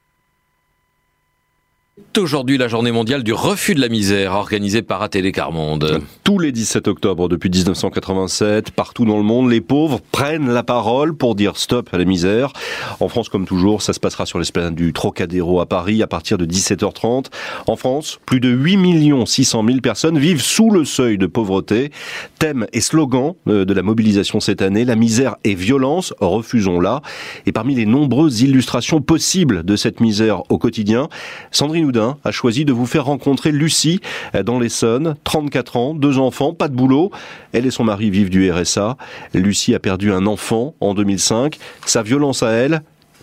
Aujourd'hui, 2.18 2.58
la 2.58 2.70
journée 2.70 2.94
mondiale 2.94 3.24
du 3.24 3.34
refus 3.34 3.76
de 3.76 3.82
la 3.82 3.90
misère, 3.90 4.34
organisée 4.34 4.82
par 4.82 5.02
ATD 5.02 5.34
Carmonde. 5.34 6.00
Tous 6.24 6.40
les 6.40 6.54
17 6.54 6.88
octobre 6.88 7.28
depuis 7.28 7.50
1987, 7.50 8.72
partout 8.72 9.04
dans 9.04 9.18
le 9.18 9.24
monde, 9.24 9.50
les 9.50 9.60
pauvres 9.60 10.00
prennent 10.12 10.50
la 10.50 10.64
parole 10.64 11.14
pour 11.14 11.36
dire 11.36 11.58
stop 11.58 11.90
à 11.92 11.98
la 11.98 12.06
misère. 12.06 12.54
En 13.02 13.10
France, 13.10 13.28
comme 13.28 13.46
toujours, 13.46 13.82
ça 13.82 13.92
se 13.92 14.00
passera 14.00 14.26
sur 14.26 14.40
l'esplanade 14.40 14.76
du 14.76 14.94
Trocadéro 14.94 15.60
à 15.60 15.66
Paris 15.66 16.02
à 16.02 16.08
partir 16.08 16.38
de 16.38 16.46
17h30. 16.46 17.26
En 17.68 17.76
France, 17.76 18.20
plus 18.26 18.40
de 18.40 18.50
8 18.50 19.26
600 19.26 19.66
000 19.68 19.80
personnes 19.82 20.18
vivent 20.18 20.42
sous 20.42 20.70
le 20.70 20.86
seuil 20.86 21.18
de 21.18 21.28
pauvreté. 21.28 21.92
Thème 22.40 22.66
et 22.72 22.82
slogan 22.82 23.34
euh, 23.50 23.66
de 23.66 23.74
la 23.74 23.82
mobilisation 23.82 24.40
cette 24.40 24.62
année, 24.62 24.86
la 24.86 24.96
misère 24.96 25.36
et 25.44 25.54
violence, 25.54 26.14
refusons-la. 26.22 27.02
Et 27.46 27.52
parmi 27.52 27.76
les 27.76 27.86
nombreuses 27.86 28.42
illustrations 28.42 29.02
possibles 29.02 29.64
de 29.64 29.76
cette 29.76 30.00
misère 30.00 30.44
au 30.50 30.58
quotidien, 30.58 31.10
Sandrine 31.52 31.86
Houdin 31.86 32.05
a 32.24 32.32
choisi 32.32 32.66
de 32.66 32.74
vous 32.74 32.86
faire 32.86 33.06
rencontrer 33.06 33.52
Lucie 33.52 34.00
euh, 34.34 34.44
dans 34.44 34.60
l'Essonne, 34.60 35.16
34 35.24 35.78
ans, 35.78 35.94
deux 35.94 36.18
enfants, 36.18 36.54
pas 36.54 36.68
de 36.68 36.76
boulot. 36.76 37.12
Elle 37.54 37.66
et 37.66 37.72
son 37.72 37.84
mari 37.84 38.10
vivent 38.10 38.30
du 38.30 38.52
RSA. 38.52 38.98
Lucie 39.34 39.76
a 39.76 39.80
perdu 39.80 40.12
un 40.12 40.26
enfant 40.26 40.76
en 40.80 40.94
2005. 40.94 41.58
Sa 41.86 42.04
violence 42.04 42.44
à 42.44 42.52
elle, 42.52 42.82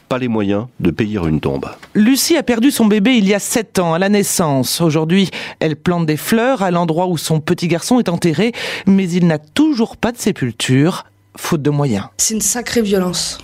pas 0.08 0.18
les 0.18 0.28
moyens 0.28 0.66
de 0.80 0.90
payer 0.90 1.18
une 1.26 1.40
tombe. 1.40 1.66
Lucie 1.94 2.36
a 2.36 2.42
perdu 2.42 2.70
son 2.70 2.84
bébé 2.84 3.14
il 3.16 3.26
y 3.26 3.34
a 3.34 3.38
7 3.38 3.78
ans, 3.78 3.94
à 3.94 3.98
la 3.98 4.08
naissance. 4.08 4.80
Aujourd'hui, 4.80 5.30
elle 5.58 5.76
plante 5.76 6.06
des 6.06 6.18
fleurs 6.18 6.62
à 6.62 6.70
l'endroit 6.70 7.06
où 7.06 7.16
son 7.16 7.40
petit 7.40 7.68
garçon 7.68 7.98
est 7.98 8.08
enterré, 8.08 8.52
mais 8.86 9.08
il 9.08 9.26
n'a 9.26 9.38
toujours 9.38 9.96
pas 9.96 10.12
de 10.12 10.18
sépulture, 10.18 11.04
faute 11.36 11.62
de 11.62 11.70
moyens. 11.70 12.04
C'est 12.18 12.34
une 12.34 12.42
sacrée 12.42 12.82
violence. 12.82 13.38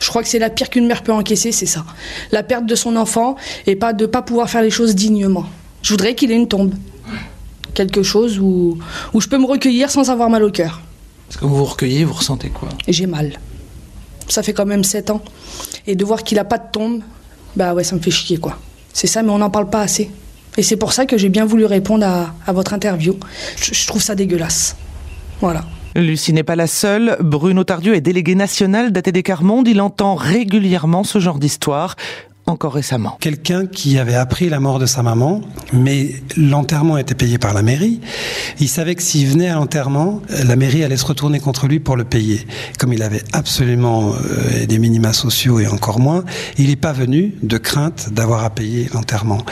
Je 0.00 0.08
crois 0.08 0.22
que 0.22 0.28
c'est 0.28 0.38
la 0.38 0.50
pire 0.50 0.70
qu'une 0.70 0.86
mère 0.86 1.02
peut 1.02 1.12
encaisser, 1.12 1.52
c'est 1.52 1.66
ça. 1.66 1.84
La 2.32 2.42
perte 2.42 2.66
de 2.66 2.74
son 2.74 2.96
enfant 2.96 3.36
et 3.66 3.76
pas 3.76 3.92
de 3.92 4.06
pas 4.06 4.22
pouvoir 4.22 4.48
faire 4.48 4.62
les 4.62 4.70
choses 4.70 4.94
dignement. 4.94 5.46
Je 5.82 5.90
voudrais 5.90 6.14
qu'il 6.14 6.30
ait 6.30 6.36
une 6.36 6.48
tombe. 6.48 6.74
Quelque 7.74 8.02
chose 8.02 8.38
où, 8.38 8.78
où 9.12 9.20
je 9.20 9.28
peux 9.28 9.38
me 9.38 9.46
recueillir 9.46 9.90
sans 9.90 10.10
avoir 10.10 10.30
mal 10.30 10.42
au 10.42 10.50
cœur. 10.50 10.80
Est-ce 11.30 11.38
que 11.38 11.44
vous 11.44 11.56
vous 11.56 11.64
recueillez, 11.64 12.04
vous 12.04 12.14
ressentez 12.14 12.48
quoi? 12.48 12.68
J'ai 12.88 13.06
mal. 13.06 13.38
Ça 14.28 14.42
fait 14.42 14.52
quand 14.52 14.66
même 14.66 14.84
7 14.84 15.10
ans. 15.10 15.22
Et 15.86 15.94
de 15.94 16.04
voir 16.04 16.22
qu'il 16.24 16.38
a 16.38 16.44
pas 16.44 16.58
de 16.58 16.70
tombe, 16.72 17.02
bah 17.56 17.74
ouais, 17.74 17.84
ça 17.84 17.94
me 17.96 18.00
fait 18.00 18.10
chier, 18.10 18.38
quoi. 18.38 18.58
C'est 18.92 19.06
ça, 19.06 19.22
mais 19.22 19.30
on 19.30 19.38
n'en 19.38 19.50
parle 19.50 19.70
pas 19.70 19.80
assez. 19.80 20.10
Et 20.56 20.62
c'est 20.62 20.76
pour 20.76 20.92
ça 20.92 21.06
que 21.06 21.16
j'ai 21.16 21.28
bien 21.28 21.44
voulu 21.44 21.64
répondre 21.66 22.04
à, 22.06 22.34
à 22.46 22.52
votre 22.52 22.72
interview. 22.74 23.16
Je, 23.56 23.72
je 23.74 23.86
trouve 23.86 24.02
ça 24.02 24.14
dégueulasse. 24.14 24.76
Voilà. 25.40 25.64
Lucie 25.98 26.32
n'est 26.32 26.44
pas 26.44 26.54
la 26.54 26.68
seule. 26.68 27.16
Bruno 27.20 27.64
Tardieu 27.64 27.94
est 27.94 28.00
délégué 28.00 28.36
national 28.36 28.92
d'ATD 28.92 29.22
Carmonde. 29.22 29.66
Il 29.66 29.80
entend 29.80 30.14
régulièrement 30.14 31.02
ce 31.02 31.18
genre 31.18 31.40
d'histoire 31.40 31.96
encore 32.48 32.74
récemment. 32.74 33.16
Quelqu'un 33.20 33.66
qui 33.66 33.98
avait 33.98 34.14
appris 34.14 34.48
la 34.48 34.60
mort 34.60 34.78
de 34.78 34.86
sa 34.86 35.02
maman, 35.02 35.40
mais 35.72 36.14
l'enterrement 36.36 36.98
était 36.98 37.14
payé 37.14 37.38
par 37.38 37.54
la 37.54 37.62
mairie. 37.62 38.00
Il 38.60 38.68
savait 38.68 38.94
que 38.94 39.02
s'il 39.02 39.28
venait 39.28 39.48
à 39.48 39.54
l'enterrement, 39.54 40.22
la 40.28 40.56
mairie 40.56 40.84
allait 40.84 40.96
se 40.96 41.06
retourner 41.06 41.40
contre 41.40 41.66
lui 41.66 41.80
pour 41.80 41.96
le 41.96 42.04
payer. 42.04 42.46
Comme 42.78 42.92
il 42.92 43.02
avait 43.02 43.22
absolument 43.32 44.12
euh, 44.12 44.66
des 44.66 44.78
minima 44.78 45.12
sociaux 45.12 45.60
et 45.60 45.66
encore 45.66 46.00
moins, 46.00 46.24
il 46.56 46.68
n'est 46.68 46.76
pas 46.76 46.92
venu 46.92 47.34
de 47.42 47.58
crainte 47.58 48.12
d'avoir 48.12 48.44
à 48.44 48.50
payer 48.50 48.88
l'enterrement. 48.94 49.42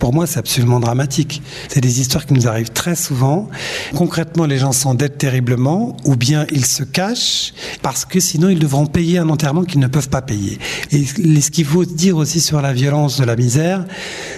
Pour 0.00 0.12
moi, 0.12 0.26
c'est 0.26 0.38
absolument 0.38 0.80
dramatique. 0.80 1.42
C'est 1.68 1.80
des 1.80 2.00
histoires 2.00 2.26
qui 2.26 2.34
nous 2.34 2.48
arrivent 2.48 2.70
très 2.70 2.96
souvent. 2.96 3.48
Concrètement, 3.94 4.46
les 4.46 4.58
gens 4.58 4.72
s'endettent 4.72 5.18
terriblement 5.18 5.96
ou 6.04 6.16
bien 6.16 6.46
ils 6.50 6.66
se 6.66 6.82
cachent 6.82 7.52
parce 7.82 8.04
que 8.04 8.20
sinon 8.20 8.48
ils 8.48 8.58
devront 8.58 8.86
payer 8.86 9.18
un 9.18 9.28
enterrement 9.28 9.64
qu'ils 9.64 9.80
ne 9.80 9.86
peuvent 9.86 10.08
pas 10.08 10.22
payer. 10.22 10.58
Et 10.90 11.04
ce 11.04 11.50
qu'il 11.50 11.64
faut 11.64 11.84
dire 11.84 12.16
aussi 12.16 12.40
sur 12.46 12.62
la 12.62 12.72
violence 12.72 13.18
de 13.18 13.24
la 13.24 13.34
misère, 13.34 13.84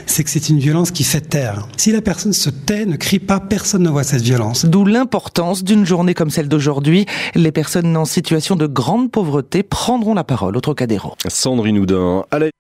c'est 0.07 0.25
que 0.25 0.31
c'est 0.31 0.49
une 0.49 0.59
violence 0.59 0.91
qui 0.91 1.05
fait 1.05 1.21
taire. 1.21 1.69
Si 1.77 1.93
la 1.93 2.01
personne 2.01 2.33
se 2.33 2.49
tait, 2.49 2.87
ne 2.87 2.97
crie 2.97 3.19
pas, 3.19 3.39
personne 3.39 3.83
ne 3.83 3.91
voit 3.91 4.03
cette 4.03 4.23
violence. 4.23 4.65
D'où 4.65 4.87
l'importance 4.87 5.63
d'une 5.63 5.85
journée 5.85 6.15
comme 6.15 6.31
celle 6.31 6.49
d'aujourd'hui. 6.49 7.05
Les 7.35 7.53
personnes 7.53 7.95
en 7.97 8.07
situation 8.07 8.57
de 8.57 8.67
grande 8.67 9.11
pauvreté 9.11 9.63
prendront 9.63 10.15
la 10.15 10.25
parole 10.25 10.57
au 10.57 10.61
Trocadéro. 10.61 11.15
Sandrine 11.29 11.79
Houdin, 11.79 12.25
allez. 12.31 12.51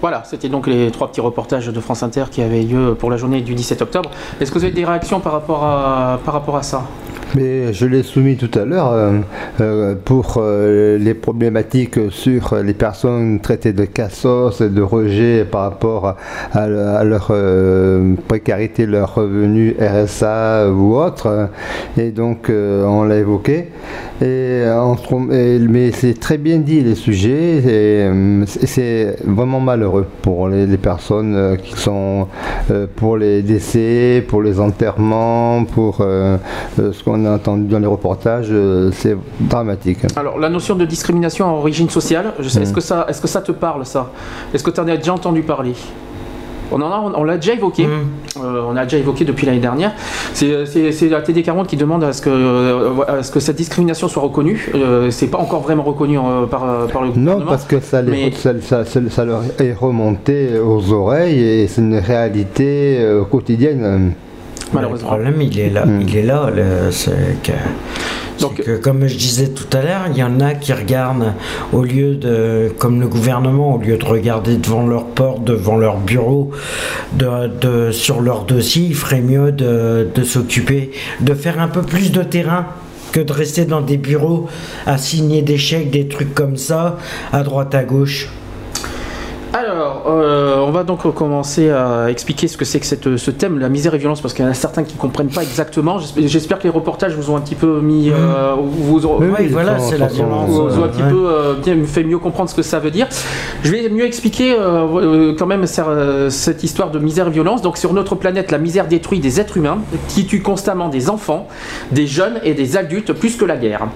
Voilà, 0.00 0.22
c'était 0.24 0.48
donc 0.48 0.68
les 0.68 0.92
trois 0.92 1.08
petits 1.08 1.20
reportages 1.20 1.66
de 1.66 1.80
France 1.80 2.04
Inter 2.04 2.24
qui 2.30 2.40
avaient 2.40 2.62
lieu 2.62 2.94
pour 2.94 3.10
la 3.10 3.16
journée 3.16 3.40
du 3.40 3.54
17 3.54 3.82
octobre. 3.82 4.10
Est-ce 4.40 4.52
que 4.52 4.58
vous 4.58 4.64
avez 4.64 4.72
des 4.72 4.84
réactions 4.84 5.18
par 5.18 5.32
rapport 5.32 5.64
à, 5.64 6.62
ça? 6.62 6.84
Mais 7.34 7.74
je 7.74 7.84
l'ai 7.84 8.02
soumis 8.02 8.36
tout 8.36 8.50
à 8.58 8.64
l'heure 8.64 8.90
euh, 8.90 9.18
euh, 9.60 9.94
pour 10.02 10.36
euh, 10.38 10.96
les 10.96 11.12
problématiques 11.12 11.98
sur 12.10 12.56
les 12.56 12.72
personnes 12.72 13.40
traitées 13.40 13.74
de 13.74 13.84
cassos 13.84 14.62
et 14.62 14.70
de 14.70 14.80
rejet 14.80 15.44
par 15.44 15.62
rapport 15.62 16.16
à, 16.54 17.04
leur 17.04 17.32
précarité, 18.28 18.86
leur 18.86 19.14
revenu 19.16 19.76
RSA 19.78 20.70
ou 20.70 20.96
autre. 20.96 21.50
Et 21.98 22.10
donc 22.10 22.50
on 22.50 23.04
l'a 23.04 23.16
évoqué. 23.16 23.68
Et, 24.22 24.64
mais 25.68 25.92
c'est 25.92 26.18
très 26.18 26.38
bien 26.38 26.58
dit 26.58 26.80
les 26.80 26.94
sujets 26.94 27.58
et 27.58 28.10
c'est 28.46 29.16
vraiment 29.24 29.60
malheureux 29.60 29.87
pour 30.22 30.48
les, 30.48 30.66
les 30.66 30.78
personnes 30.78 31.56
qui 31.62 31.74
sont 31.78 32.28
pour 32.96 33.16
les 33.16 33.42
décès, 33.42 34.24
pour 34.26 34.42
les 34.42 34.60
enterrements, 34.60 35.64
pour 35.64 35.96
ce 35.98 37.02
qu'on 37.04 37.24
a 37.24 37.32
entendu 37.32 37.68
dans 37.68 37.78
les 37.78 37.86
reportages, 37.86 38.52
c'est 38.92 39.16
dramatique. 39.40 39.98
Alors 40.16 40.38
la 40.38 40.48
notion 40.48 40.74
de 40.74 40.84
discrimination 40.84 41.46
à 41.46 41.52
origine 41.52 41.88
sociale, 41.88 42.32
je 42.38 42.48
sais, 42.48 42.62
est-ce 42.62 42.72
que 42.72 42.80
ça, 42.80 43.06
est-ce 43.08 43.20
que 43.20 43.28
ça 43.28 43.40
te 43.40 43.52
parle 43.52 43.84
ça? 43.86 44.10
Est-ce 44.52 44.64
que 44.64 44.70
tu 44.70 44.80
en 44.80 44.88
as 44.88 44.96
déjà 44.96 45.14
entendu 45.14 45.42
parler? 45.42 45.74
On, 46.70 46.80
en 46.80 46.90
a, 46.90 47.12
on 47.16 47.24
l'a 47.24 47.36
déjà 47.36 47.54
évoqué. 47.54 47.86
Euh, 47.86 48.62
on 48.68 48.76
a 48.76 48.84
déjà 48.84 48.98
évoqué 48.98 49.24
depuis 49.24 49.46
l'année 49.46 49.58
dernière. 49.58 49.92
C'est, 50.32 50.66
c'est, 50.66 51.08
la 51.08 51.20
TD40 51.20 51.66
qui 51.66 51.76
demande 51.76 52.04
à 52.04 52.12
ce, 52.12 52.22
que, 52.22 52.30
euh, 52.30 53.02
à 53.06 53.22
ce 53.22 53.30
que 53.30 53.40
cette 53.40 53.56
discrimination 53.56 54.08
soit 54.08 54.22
reconnue. 54.22 54.70
Euh, 54.74 55.10
c'est 55.10 55.28
pas 55.28 55.38
encore 55.38 55.62
vraiment 55.62 55.82
reconnu 55.82 56.18
par, 56.50 56.86
par 56.92 57.02
le 57.02 57.08
gouvernement. 57.10 57.38
Non, 57.40 57.46
parce 57.46 57.64
que 57.64 57.80
ça, 57.80 58.02
les, 58.02 58.30
ça, 58.32 58.52
ça, 58.60 58.84
ça, 58.84 59.24
leur 59.24 59.42
est 59.58 59.72
remonté 59.72 60.58
aux 60.58 60.92
oreilles 60.92 61.42
et 61.42 61.66
c'est 61.68 61.80
une 61.80 61.98
réalité 61.98 62.98
quotidienne. 63.30 64.12
Malheureusement. 64.72 65.16
Le 65.16 65.22
problème, 65.22 65.42
il 65.42 65.58
est 65.58 65.70
là. 65.70 65.84
Il 66.00 66.16
est 66.16 66.22
là. 66.22 66.50
Le, 66.54 66.90
c'est 66.90 67.42
que, 67.42 67.52
donc, 68.40 68.62
que, 68.62 68.76
comme 68.76 69.06
je 69.06 69.16
disais 69.16 69.48
tout 69.48 69.76
à 69.76 69.82
l'heure, 69.82 70.02
il 70.10 70.16
y 70.16 70.22
en 70.22 70.40
a 70.40 70.54
qui 70.54 70.72
regardent 70.72 71.34
au 71.72 71.82
lieu 71.82 72.14
de, 72.14 72.72
comme 72.78 73.00
le 73.00 73.08
gouvernement, 73.08 73.74
au 73.74 73.78
lieu 73.78 73.96
de 73.96 74.04
regarder 74.04 74.56
devant 74.56 74.86
leur 74.86 75.06
porte, 75.06 75.44
devant 75.44 75.76
leur 75.76 75.98
bureau, 75.98 76.50
de, 77.14 77.48
de 77.60 77.90
sur 77.90 78.20
leur 78.20 78.44
dossier, 78.44 78.84
il 78.88 78.94
ferait 78.94 79.20
mieux 79.20 79.52
de, 79.52 80.08
de 80.14 80.24
s'occuper, 80.24 80.90
de 81.20 81.34
faire 81.34 81.60
un 81.60 81.68
peu 81.68 81.82
plus 81.82 82.12
de 82.12 82.22
terrain 82.22 82.66
que 83.12 83.20
de 83.20 83.32
rester 83.32 83.64
dans 83.64 83.80
des 83.80 83.96
bureaux 83.96 84.48
à 84.86 84.98
signer 84.98 85.42
des 85.42 85.58
chèques, 85.58 85.90
des 85.90 86.08
trucs 86.08 86.34
comme 86.34 86.56
ça, 86.56 86.98
à 87.32 87.42
droite 87.42 87.74
à 87.74 87.84
gauche. 87.84 88.28
Alors, 89.54 90.04
euh, 90.06 90.58
on 90.58 90.70
va 90.70 90.84
donc 90.84 91.10
commencer 91.14 91.70
à 91.70 92.10
expliquer 92.10 92.48
ce 92.48 92.58
que 92.58 92.66
c'est 92.66 92.80
que 92.80 92.86
cette, 92.86 93.16
ce 93.16 93.30
thème, 93.30 93.58
la 93.58 93.70
misère 93.70 93.94
et 93.94 93.98
violence, 93.98 94.20
parce 94.20 94.34
qu'il 94.34 94.44
y 94.44 94.48
en 94.48 94.50
a 94.50 94.54
certains 94.54 94.84
qui 94.84 94.94
ne 94.94 95.00
comprennent 95.00 95.30
pas 95.30 95.42
exactement. 95.42 95.98
J'espère 96.18 96.58
que 96.58 96.64
les 96.64 96.70
reportages 96.70 97.14
vous 97.14 97.30
ont 97.30 97.36
un 97.36 97.40
petit 97.40 97.54
peu 97.54 97.80
mis. 97.80 98.10
Euh, 98.10 98.54
vous, 98.58 99.06
oui, 99.06 99.26
oui, 99.38 99.46
voilà, 99.48 99.78
c'est 99.78 99.96
la 99.96 100.08
violence. 100.08 100.50
Vous, 100.50 100.68
vous 100.68 100.78
ont 100.78 100.84
un 100.84 100.88
petit 100.88 101.02
peu 101.02 101.28
euh, 101.28 101.54
bien, 101.54 101.76
fait 101.86 102.04
mieux 102.04 102.18
comprendre 102.18 102.50
ce 102.50 102.54
que 102.54 102.62
ça 102.62 102.78
veut 102.78 102.90
dire. 102.90 103.08
Je 103.62 103.70
vais 103.70 103.88
mieux 103.88 104.04
expliquer 104.04 104.54
euh, 104.58 105.34
quand 105.38 105.46
même 105.46 105.64
cette 105.66 106.62
histoire 106.62 106.90
de 106.90 106.98
misère 106.98 107.28
et 107.28 107.30
violence. 107.30 107.62
Donc, 107.62 107.78
sur 107.78 107.94
notre 107.94 108.16
planète, 108.16 108.50
la 108.50 108.58
misère 108.58 108.86
détruit 108.86 109.18
des 109.18 109.40
êtres 109.40 109.56
humains 109.56 109.78
qui 110.08 110.26
tuent 110.26 110.42
constamment 110.42 110.88
des 110.88 111.08
enfants, 111.08 111.48
des 111.90 112.06
jeunes 112.06 112.38
et 112.44 112.52
des 112.52 112.76
adultes 112.76 113.14
plus 113.14 113.36
que 113.36 113.46
la 113.46 113.56
guerre. 113.56 113.88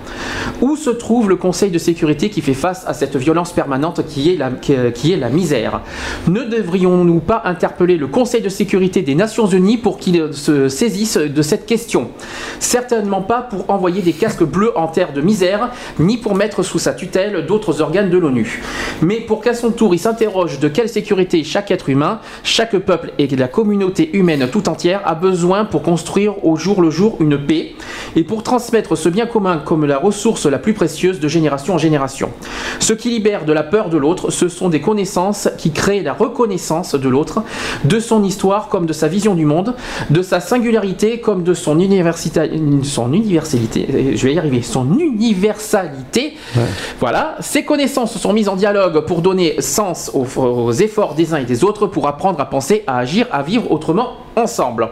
Où 0.63 0.77
se 0.77 0.91
trouve 0.91 1.29
le 1.29 1.37
Conseil 1.37 1.71
de 1.71 1.79
sécurité 1.79 2.31
qui 2.31 2.41
fait 2.41 2.55
face 2.55 2.85
à 2.87 2.95
cette 2.95 3.17
violence 3.17 3.53
permanente 3.53 4.07
qui 4.07 4.33
est 4.33 4.37
la, 4.37 4.51
qui, 4.51 4.75
qui 4.95 5.13
est 5.13 5.17
la 5.17 5.29
misère 5.29 5.42
ne 6.29 6.43
devrions-nous 6.43 7.21
pas 7.21 7.43
interpeller 7.45 7.97
le 7.97 8.07
Conseil 8.07 8.43
de 8.43 8.49
sécurité 8.49 9.03
des 9.03 9.15
Nations 9.15 9.47
Unies 9.47 9.77
pour 9.77 9.99
qu'il 9.99 10.33
se 10.33 10.69
saisisse 10.69 11.17
de 11.17 11.43
cette 11.43 11.67
question? 11.67 12.11
Certainement 12.61 13.23
pas 13.23 13.43
pour 13.43 13.69
envoyer 13.69 14.03
des 14.03 14.13
casques 14.13 14.45
bleus 14.45 14.73
en 14.77 14.87
terre 14.87 15.13
de 15.13 15.21
misère, 15.21 15.71
ni 15.99 16.17
pour 16.17 16.35
mettre 16.35 16.63
sous 16.63 16.79
sa 16.79 16.93
tutelle 16.93 17.47
d'autres 17.47 17.81
organes 17.81 18.11
de 18.11 18.19
l'ONU, 18.19 18.63
mais 19.01 19.17
pour 19.17 19.41
qu'à 19.41 19.55
son 19.55 19.71
tour 19.71 19.95
il 19.95 19.99
s'interroge 19.99 20.61
de 20.61 20.69
quelle 20.69 20.89
sécurité 20.89 21.43
chaque 21.45 21.71
être 21.71 21.89
humain, 21.89 22.21
chaque 22.45 22.77
peuple 22.79 23.13
et 23.19 23.27
la 23.29 23.49
communauté 23.49 24.17
humaine 24.17 24.49
tout 24.51 24.69
entière 24.69 25.03
a 25.05 25.15
besoin 25.15 25.65
pour 25.65 25.83
construire 25.83 26.45
au 26.45 26.57
jour 26.57 26.81
le 26.83 26.91
jour 26.91 27.17
une 27.21 27.39
paix 27.39 27.73
et 28.15 28.25
pour 28.25 28.43
transmettre 28.43 28.97
ce 28.97 29.09
bien 29.09 29.27
commun 29.27 29.59
comme 29.65 29.87
la 29.87 29.99
ressource 29.99 30.47
la 30.47 30.59
plus 30.59 30.75
précieuse 30.75 31.21
de 31.21 31.29
génération 31.29 31.75
en 31.75 31.79
génération. 31.79 32.31
Ce 32.79 32.93
qui 32.93 33.11
libère 33.11 33.45
de 33.45 33.53
la 33.53 33.63
peur 33.63 33.89
de 33.89 33.97
l'autre, 33.97 34.31
ce 34.31 34.49
sont 34.49 34.69
des 34.69 34.81
connaissances 34.81 35.32
qui 35.59 35.71
crée 35.71 36.03
la 36.03 36.13
reconnaissance 36.13 36.95
de 36.95 37.09
l'autre, 37.09 37.43
de 37.85 38.01
son 38.01 38.25
histoire 38.25 38.69
comme 38.69 38.87
de 38.87 38.93
sa 38.93 39.09
vision 39.09 39.35
du 39.35 39.45
monde, 39.45 39.75
de 40.11 40.23
sa 40.23 40.41
singularité 40.41 41.21
comme 41.21 41.43
de 41.43 41.55
son, 41.55 41.79
université, 41.79 42.51
son 42.83 43.13
universalité, 43.13 44.15
je 44.15 44.27
vais 44.27 44.35
y 44.35 44.39
arriver, 44.39 44.63
son 44.63 44.99
universalité. 44.99 46.35
Voilà, 47.01 47.37
ces 47.41 47.65
connaissances 47.65 48.17
sont 48.17 48.33
mises 48.33 48.49
en 48.49 48.57
dialogue 48.57 49.05
pour 49.07 49.23
donner 49.23 49.61
sens 49.61 50.11
aux, 50.15 50.27
aux 50.41 50.73
efforts 50.73 51.15
des 51.15 51.35
uns 51.35 51.39
et 51.39 51.45
des 51.45 51.65
autres, 51.65 51.87
pour 51.87 52.09
apprendre 52.09 52.41
à 52.41 52.47
penser, 52.47 52.85
à 52.87 52.99
agir, 52.99 53.27
à 53.31 53.43
vivre 53.43 53.71
autrement 53.71 54.22
ensemble. 54.37 54.89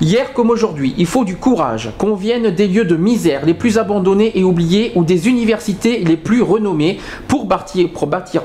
Hier 0.00 0.32
comme 0.32 0.50
aujourd'hui, 0.50 0.94
il 0.98 1.06
faut 1.06 1.24
du 1.24 1.36
courage, 1.36 1.90
qu'on 1.98 2.14
vienne 2.14 2.50
des 2.50 2.66
lieux 2.66 2.84
de 2.84 2.96
misère 2.96 3.44
les 3.46 3.54
plus 3.54 3.78
abandonnés 3.78 4.32
et 4.34 4.44
oubliés 4.44 4.92
ou 4.94 5.04
des 5.04 5.28
universités 5.28 5.98
les 6.04 6.16
plus 6.16 6.42
renommées 6.42 6.98
pour 7.28 7.46
bâtir, 7.46 7.88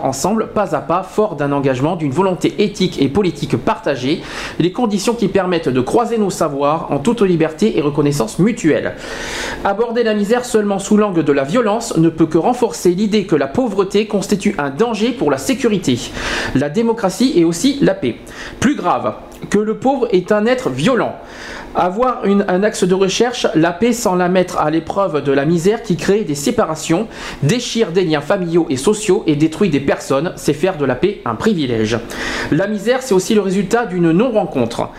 ensemble, 0.03 0.47
pas 0.47 0.75
à 0.75 0.81
pas, 0.81 1.03
fort 1.03 1.35
d'un 1.35 1.51
engagement, 1.51 1.95
d'une 1.95 2.11
volonté 2.11 2.53
éthique 2.59 3.01
et 3.01 3.07
politique 3.07 3.57
partagée, 3.57 4.21
les 4.59 4.71
conditions 4.71 5.13
qui 5.13 5.27
permettent 5.27 5.69
de 5.69 5.81
croiser 5.81 6.17
nos 6.17 6.29
savoirs 6.29 6.87
en 6.91 6.99
toute 6.99 7.21
liberté 7.21 7.77
et 7.77 7.81
reconnaissance 7.81 8.39
mutuelle. 8.39 8.95
Aborder 9.63 10.03
la 10.03 10.13
misère 10.13 10.45
seulement 10.45 10.79
sous 10.79 10.97
l'angle 10.97 11.23
de 11.23 11.31
la 11.31 11.43
violence 11.43 11.97
ne 11.97 12.09
peut 12.09 12.25
que 12.25 12.37
renforcer 12.37 12.91
l'idée 12.91 13.25
que 13.25 13.35
la 13.35 13.47
pauvreté 13.47 14.07
constitue 14.07 14.55
un 14.57 14.69
danger 14.69 15.11
pour 15.11 15.31
la 15.31 15.37
sécurité, 15.37 15.99
la 16.55 16.69
démocratie 16.69 17.33
et 17.35 17.43
aussi 17.43 17.77
la 17.81 17.93
paix. 17.93 18.17
Plus 18.59 18.75
grave, 18.75 19.13
que 19.49 19.59
le 19.59 19.77
pauvre 19.77 20.07
est 20.11 20.31
un 20.31 20.45
être 20.45 20.69
violent. 20.69 21.15
Avoir 21.75 22.23
un 22.23 22.63
axe 22.63 22.83
de 22.83 22.93
recherche, 22.93 23.47
la 23.53 23.71
paix 23.71 23.93
sans 23.93 24.15
la 24.15 24.29
mettre 24.29 24.57
à 24.59 24.71
l'épreuve 24.71 25.23
de 25.23 25.31
la 25.31 25.45
misère 25.45 25.83
qui 25.83 25.95
crée 25.95 26.23
des 26.23 26.35
séparations, 26.35 27.07
déchire 27.43 27.91
des 27.91 28.03
liens 28.03 28.21
familiaux 28.21 28.65
et 28.69 28.77
sociaux 28.77 29.23
et 29.27 29.35
détruit 29.35 29.69
des 29.69 29.79
personnes, 29.79 30.33
c'est 30.35 30.53
faire 30.53 30.77
de 30.77 30.85
la 30.85 30.95
paix 30.95 31.21
un 31.25 31.35
privilège. 31.35 31.99
La 32.51 32.67
misère, 32.67 33.01
c'est 33.01 33.13
aussi 33.13 33.35
le 33.35 33.41
résultat 33.41 33.85
d'une 33.85 34.11
non-rencontre. 34.11 34.89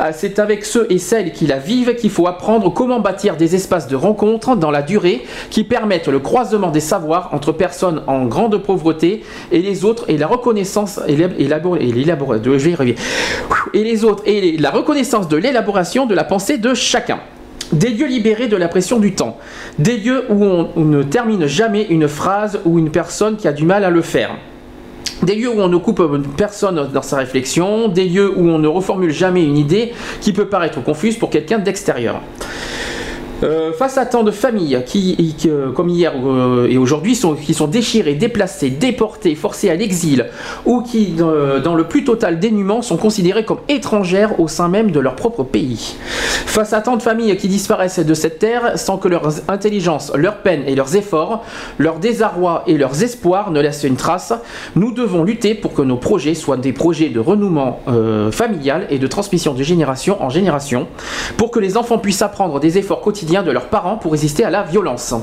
Euh, 0.00 0.10
C'est 0.12 0.38
avec 0.38 0.64
ceux 0.64 0.86
et 0.90 0.98
celles 0.98 1.32
qui 1.32 1.46
la 1.46 1.58
vivent 1.58 1.94
qu'il 1.94 2.10
faut 2.10 2.26
apprendre 2.26 2.72
comment 2.72 3.00
bâtir 3.00 3.36
des 3.36 3.54
espaces 3.54 3.88
de 3.88 3.96
rencontre 3.96 4.56
dans 4.56 4.70
la 4.70 4.82
durée 4.82 5.24
qui 5.50 5.64
permettent 5.64 6.08
le 6.08 6.18
croisement 6.18 6.70
des 6.70 6.80
savoirs 6.80 7.30
entre 7.32 7.52
personnes 7.52 8.02
en 8.06 8.26
grande 8.26 8.58
pauvreté 8.58 9.22
et 9.52 9.60
les 9.60 9.84
autres 9.84 10.04
et 10.08 10.18
la 10.18 10.26
reconnaissance 10.26 11.00
et 11.06 11.16
l'élaboration 11.16 12.58
et 13.74 13.84
les 13.84 14.04
autres 14.04 14.22
et 14.26 14.56
la 14.56 14.70
reconnaissance 14.70 15.28
de 15.28 15.36
l'élaboration 15.36 16.06
de 16.06 16.14
la 16.18 16.24
pensée 16.24 16.58
de 16.58 16.74
chacun. 16.74 17.20
Des 17.70 17.90
lieux 17.90 18.08
libérés 18.08 18.48
de 18.48 18.56
la 18.56 18.66
pression 18.66 18.98
du 18.98 19.14
temps. 19.14 19.38
Des 19.78 19.98
lieux 19.98 20.24
où 20.28 20.44
on, 20.44 20.68
on 20.74 20.84
ne 20.84 21.04
termine 21.04 21.46
jamais 21.46 21.84
une 21.90 22.08
phrase 22.08 22.58
ou 22.64 22.80
une 22.80 22.90
personne 22.90 23.36
qui 23.36 23.46
a 23.46 23.52
du 23.52 23.64
mal 23.64 23.84
à 23.84 23.90
le 23.90 24.02
faire. 24.02 24.30
Des 25.22 25.36
lieux 25.36 25.48
où 25.48 25.60
on 25.60 25.68
ne 25.68 25.76
coupe 25.76 26.02
personne 26.36 26.88
dans 26.92 27.02
sa 27.02 27.18
réflexion, 27.18 27.86
des 27.86 28.06
lieux 28.06 28.32
où 28.36 28.48
on 28.48 28.58
ne 28.58 28.66
reformule 28.66 29.12
jamais 29.12 29.44
une 29.44 29.56
idée 29.56 29.92
qui 30.20 30.32
peut 30.32 30.46
paraître 30.46 30.82
confuse 30.82 31.16
pour 31.16 31.30
quelqu'un 31.30 31.60
d'extérieur. 31.60 32.20
Euh, 33.44 33.72
face 33.72 33.98
à 33.98 34.06
tant 34.06 34.24
de 34.24 34.32
familles 34.32 34.82
qui, 34.84 35.36
euh, 35.46 35.70
comme 35.70 35.88
hier 35.88 36.12
euh, 36.24 36.66
et 36.68 36.76
aujourd'hui, 36.76 37.14
sont, 37.14 37.34
qui 37.34 37.54
sont 37.54 37.68
déchirées, 37.68 38.14
déplacées, 38.14 38.70
déportées, 38.70 39.36
forcées 39.36 39.70
à 39.70 39.76
l'exil, 39.76 40.26
ou 40.66 40.82
qui, 40.82 41.06
dans, 41.12 41.60
dans 41.60 41.74
le 41.76 41.84
plus 41.84 42.02
total 42.02 42.40
dénuement, 42.40 42.82
sont 42.82 42.96
considérées 42.96 43.44
comme 43.44 43.60
étrangères 43.68 44.40
au 44.40 44.48
sein 44.48 44.68
même 44.68 44.90
de 44.90 44.98
leur 44.98 45.14
propre 45.14 45.44
pays. 45.44 45.96
Face 46.46 46.72
à 46.72 46.80
tant 46.80 46.96
de 46.96 47.02
familles 47.02 47.36
qui 47.36 47.46
disparaissent 47.46 48.00
de 48.00 48.14
cette 48.14 48.40
terre 48.40 48.72
sans 48.76 48.98
que 48.98 49.06
leur 49.06 49.28
intelligence, 49.48 50.10
leur 50.16 50.38
peine 50.38 50.64
et 50.66 50.74
leurs 50.74 50.96
efforts, 50.96 51.44
leur 51.78 52.00
désarroi 52.00 52.64
et 52.66 52.76
leurs 52.76 53.04
espoirs 53.04 53.52
ne 53.52 53.60
laissent 53.60 53.84
une 53.84 53.96
trace, 53.96 54.32
nous 54.74 54.90
devons 54.92 55.22
lutter 55.22 55.54
pour 55.54 55.74
que 55.74 55.82
nos 55.82 55.96
projets 55.96 56.34
soient 56.34 56.56
des 56.56 56.72
projets 56.72 57.10
de 57.10 57.20
renouement 57.20 57.80
euh, 57.86 58.32
familial 58.32 58.86
et 58.90 58.98
de 58.98 59.06
transmission 59.06 59.54
de 59.54 59.62
génération 59.62 60.20
en 60.20 60.30
génération, 60.30 60.88
pour 61.36 61.52
que 61.52 61.60
les 61.60 61.76
enfants 61.76 61.98
puissent 61.98 62.22
apprendre 62.22 62.58
des 62.58 62.78
efforts 62.78 63.00
quotidiens 63.00 63.27
de 63.28 63.50
leurs 63.50 63.66
parents 63.66 63.96
pour 63.96 64.12
résister 64.12 64.44
à 64.44 64.50
la 64.50 64.62
violence. 64.62 65.14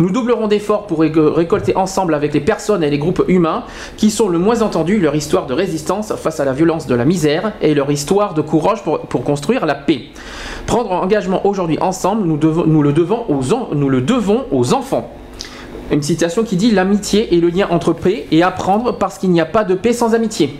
Nous 0.00 0.10
doublerons 0.10 0.48
d'efforts 0.48 0.86
pour 0.86 1.00
ré- 1.00 1.12
récolter 1.14 1.76
ensemble 1.76 2.14
avec 2.14 2.34
les 2.34 2.40
personnes 2.40 2.82
et 2.82 2.90
les 2.90 2.98
groupes 2.98 3.24
humains 3.28 3.62
qui 3.96 4.10
sont 4.10 4.28
le 4.28 4.38
moins 4.38 4.62
entendus 4.62 4.98
leur 4.98 5.14
histoire 5.14 5.46
de 5.46 5.54
résistance 5.54 6.12
face 6.16 6.40
à 6.40 6.44
la 6.44 6.52
violence 6.52 6.86
de 6.86 6.94
la 6.94 7.04
misère 7.04 7.52
et 7.62 7.74
leur 7.74 7.90
histoire 7.90 8.34
de 8.34 8.42
courage 8.42 8.82
pour, 8.82 9.24
construire 9.24 9.66
la 9.66 9.76
paix. 9.76 10.02
Prendre 10.66 10.90
engagement 10.92 11.46
aujourd'hui 11.46 11.78
ensemble, 11.80 12.26
nous, 12.26 12.82
le 12.82 12.92
devons 12.92 13.24
aux, 13.28 13.74
nous 13.74 13.88
le 13.88 14.00
devons 14.00 14.44
aux 14.50 14.74
enfants. 14.74 15.10
Une 15.90 16.02
citation 16.02 16.42
qui 16.42 16.56
dit 16.56 16.72
l'amitié 16.72 17.34
est 17.36 17.40
le 17.40 17.48
lien 17.48 17.68
entre 17.70 17.92
paix 17.92 18.26
et 18.32 18.42
apprendre 18.42 18.96
parce 18.98 19.18
qu'il 19.18 19.30
n'y 19.30 19.40
a 19.40 19.46
pas 19.46 19.64
de 19.64 19.74
paix 19.74 19.92
sans 19.92 20.14
amitié. 20.14 20.56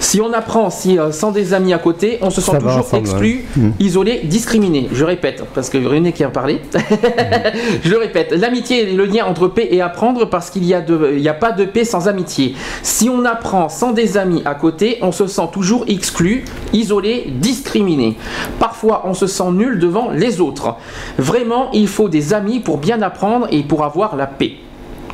Si 0.00 0.20
on 0.20 0.32
apprend 0.32 0.68
si, 0.70 0.98
euh, 0.98 1.12
sans 1.12 1.30
des 1.30 1.54
amis 1.54 1.72
à 1.72 1.78
côté, 1.78 2.18
on 2.22 2.30
se 2.30 2.40
sent 2.40 2.50
Ça 2.52 2.58
toujours 2.58 2.78
ensemble, 2.78 3.02
exclu, 3.02 3.44
ouais. 3.56 3.62
Mm. 3.62 3.72
isolé, 3.80 4.20
discriminé. 4.24 4.88
Je 4.92 5.04
répète, 5.04 5.44
parce 5.54 5.70
que 5.70 5.78
René 5.78 6.12
qui 6.12 6.24
a 6.24 6.28
parlé. 6.28 6.60
Je 7.84 7.90
le 7.90 7.98
répète, 7.98 8.32
l'amitié 8.32 8.90
est 8.90 8.92
le 8.94 9.04
lien 9.04 9.24
entre 9.26 9.48
paix 9.48 9.68
et 9.70 9.80
apprendre 9.80 10.28
parce 10.28 10.50
qu'il 10.50 10.62
n'y 10.62 10.74
a, 10.74 10.80
de- 10.80 11.12
il 11.14 11.20
y 11.20 11.28
a 11.28 11.34
pas 11.34 11.52
de 11.52 11.64
paix 11.64 11.84
sans 11.84 12.08
amitié. 12.08 12.54
Si 12.82 13.08
on 13.08 13.24
apprend 13.24 13.68
sans 13.68 13.92
des 13.92 14.16
amis 14.18 14.42
à 14.44 14.54
côté, 14.54 14.98
on 15.02 15.12
se 15.12 15.26
sent 15.26 15.48
toujours 15.52 15.84
exclu, 15.88 16.44
isolé, 16.72 17.26
discriminé. 17.40 18.16
Parfois, 18.58 19.02
on 19.06 19.14
se 19.14 19.26
sent 19.26 19.50
nul 19.52 19.78
devant 19.78 20.10
les 20.10 20.40
autres. 20.40 20.76
Vraiment, 21.18 21.70
il 21.72 21.88
faut 21.88 22.08
des 22.08 22.34
amis 22.34 22.60
pour 22.60 22.78
bien 22.78 23.00
apprendre 23.02 23.46
et 23.50 23.62
pour 23.62 23.84
avoir 23.84 24.16
la 24.16 24.26
paix. 24.26 24.52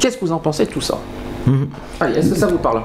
Qu'est-ce 0.00 0.16
que 0.16 0.24
vous 0.24 0.32
en 0.32 0.38
pensez 0.38 0.64
de 0.64 0.70
tout 0.70 0.80
ça? 0.80 0.98
Allez, 2.00 2.18
est-ce 2.18 2.30
que 2.30 2.38
ça 2.38 2.46
vous 2.46 2.58
parle? 2.58 2.82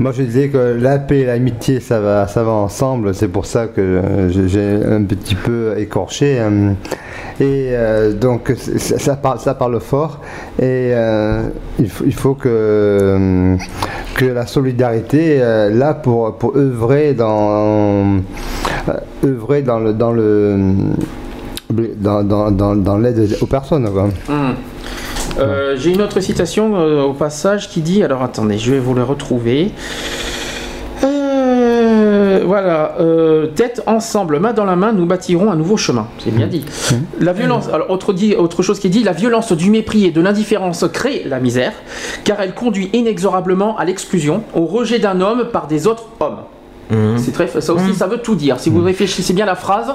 Moi 0.00 0.10
je 0.12 0.22
disais 0.22 0.48
que 0.48 0.76
la 0.78 0.98
paix 0.98 1.20
et 1.20 1.24
l'amitié 1.26 1.78
ça 1.80 2.00
va, 2.00 2.26
ça 2.26 2.42
va 2.42 2.50
ensemble, 2.50 3.14
c'est 3.14 3.28
pour 3.28 3.46
ça 3.46 3.68
que 3.68 4.00
j'ai- 4.28 4.80
un 4.84 5.02
petit 5.04 5.36
peu 5.36 5.74
écorché. 5.78 6.38
euh, 6.40 6.72
et 7.40 7.70
euh, 7.72 8.12
donc 8.12 8.52
ça, 8.56 9.16
parle, 9.16 9.38
ça 9.40 9.54
parle 9.54 9.80
fort 9.80 10.20
et 10.58 10.90
euh, 10.94 11.42
il, 11.78 11.88
faut, 11.88 12.04
il 12.06 12.14
faut 12.14 12.34
que, 12.34 13.56
que 14.14 14.24
la 14.26 14.46
solidarité 14.46 15.38
là 15.72 15.94
pour, 15.94 16.36
pour 16.38 16.56
œuvrer 16.56 17.14
dans, 17.14 18.20
œuvrer 19.24 19.62
dans 19.62 19.78
le, 19.78 19.92
dans 19.92 20.12
le 20.12 20.56
dans, 21.96 22.22
dans, 22.22 22.76
dans, 22.76 22.98
l'aide 22.98 23.36
aux 23.40 23.46
personnes. 23.46 23.84
Hmm. 24.28 24.52
Euh, 25.38 25.76
J'ai 25.76 25.92
une 25.92 26.02
autre 26.02 26.20
citation 26.20 26.76
euh, 26.76 27.02
au 27.02 27.12
passage 27.12 27.68
qui 27.68 27.80
dit, 27.80 28.02
alors 28.02 28.22
attendez, 28.22 28.58
je 28.58 28.72
vais 28.72 28.78
vous 28.78 28.94
le 28.94 29.02
retrouver. 29.02 29.72
Euh, 31.02 32.42
voilà, 32.46 32.96
tête 33.56 33.82
ensemble, 33.86 34.38
main 34.38 34.52
dans 34.52 34.64
la 34.64 34.76
main, 34.76 34.92
nous 34.92 35.06
bâtirons 35.06 35.50
un 35.50 35.56
nouveau 35.56 35.76
chemin. 35.76 36.06
C'est 36.18 36.30
bien 36.30 36.46
dit. 36.46 36.64
La 37.20 37.32
violence, 37.32 37.68
alors 37.68 37.90
autre, 37.90 38.14
autre 38.38 38.62
chose 38.62 38.78
qui 38.78 38.86
est 38.86 38.90
dit, 38.90 39.02
la 39.02 39.12
violence 39.12 39.52
du 39.52 39.70
mépris 39.70 40.04
et 40.06 40.10
de 40.10 40.20
l'indifférence 40.20 40.84
crée 40.92 41.22
la 41.26 41.40
misère, 41.40 41.72
car 42.24 42.40
elle 42.40 42.54
conduit 42.54 42.90
inexorablement 42.92 43.76
à 43.76 43.84
l'exclusion, 43.84 44.44
au 44.54 44.66
rejet 44.66 44.98
d'un 44.98 45.20
homme 45.20 45.48
par 45.52 45.66
des 45.66 45.86
autres 45.86 46.06
hommes. 46.20 46.38
C'est 47.16 47.32
très, 47.32 47.48
ça 47.48 47.72
aussi, 47.72 47.94
ça 47.94 48.06
veut 48.06 48.18
tout 48.18 48.34
dire. 48.34 48.58
Si 48.60 48.70
vous 48.70 48.82
réfléchissez 48.82 49.32
bien 49.32 49.44
à 49.44 49.48
la 49.48 49.54
phrase, 49.54 49.94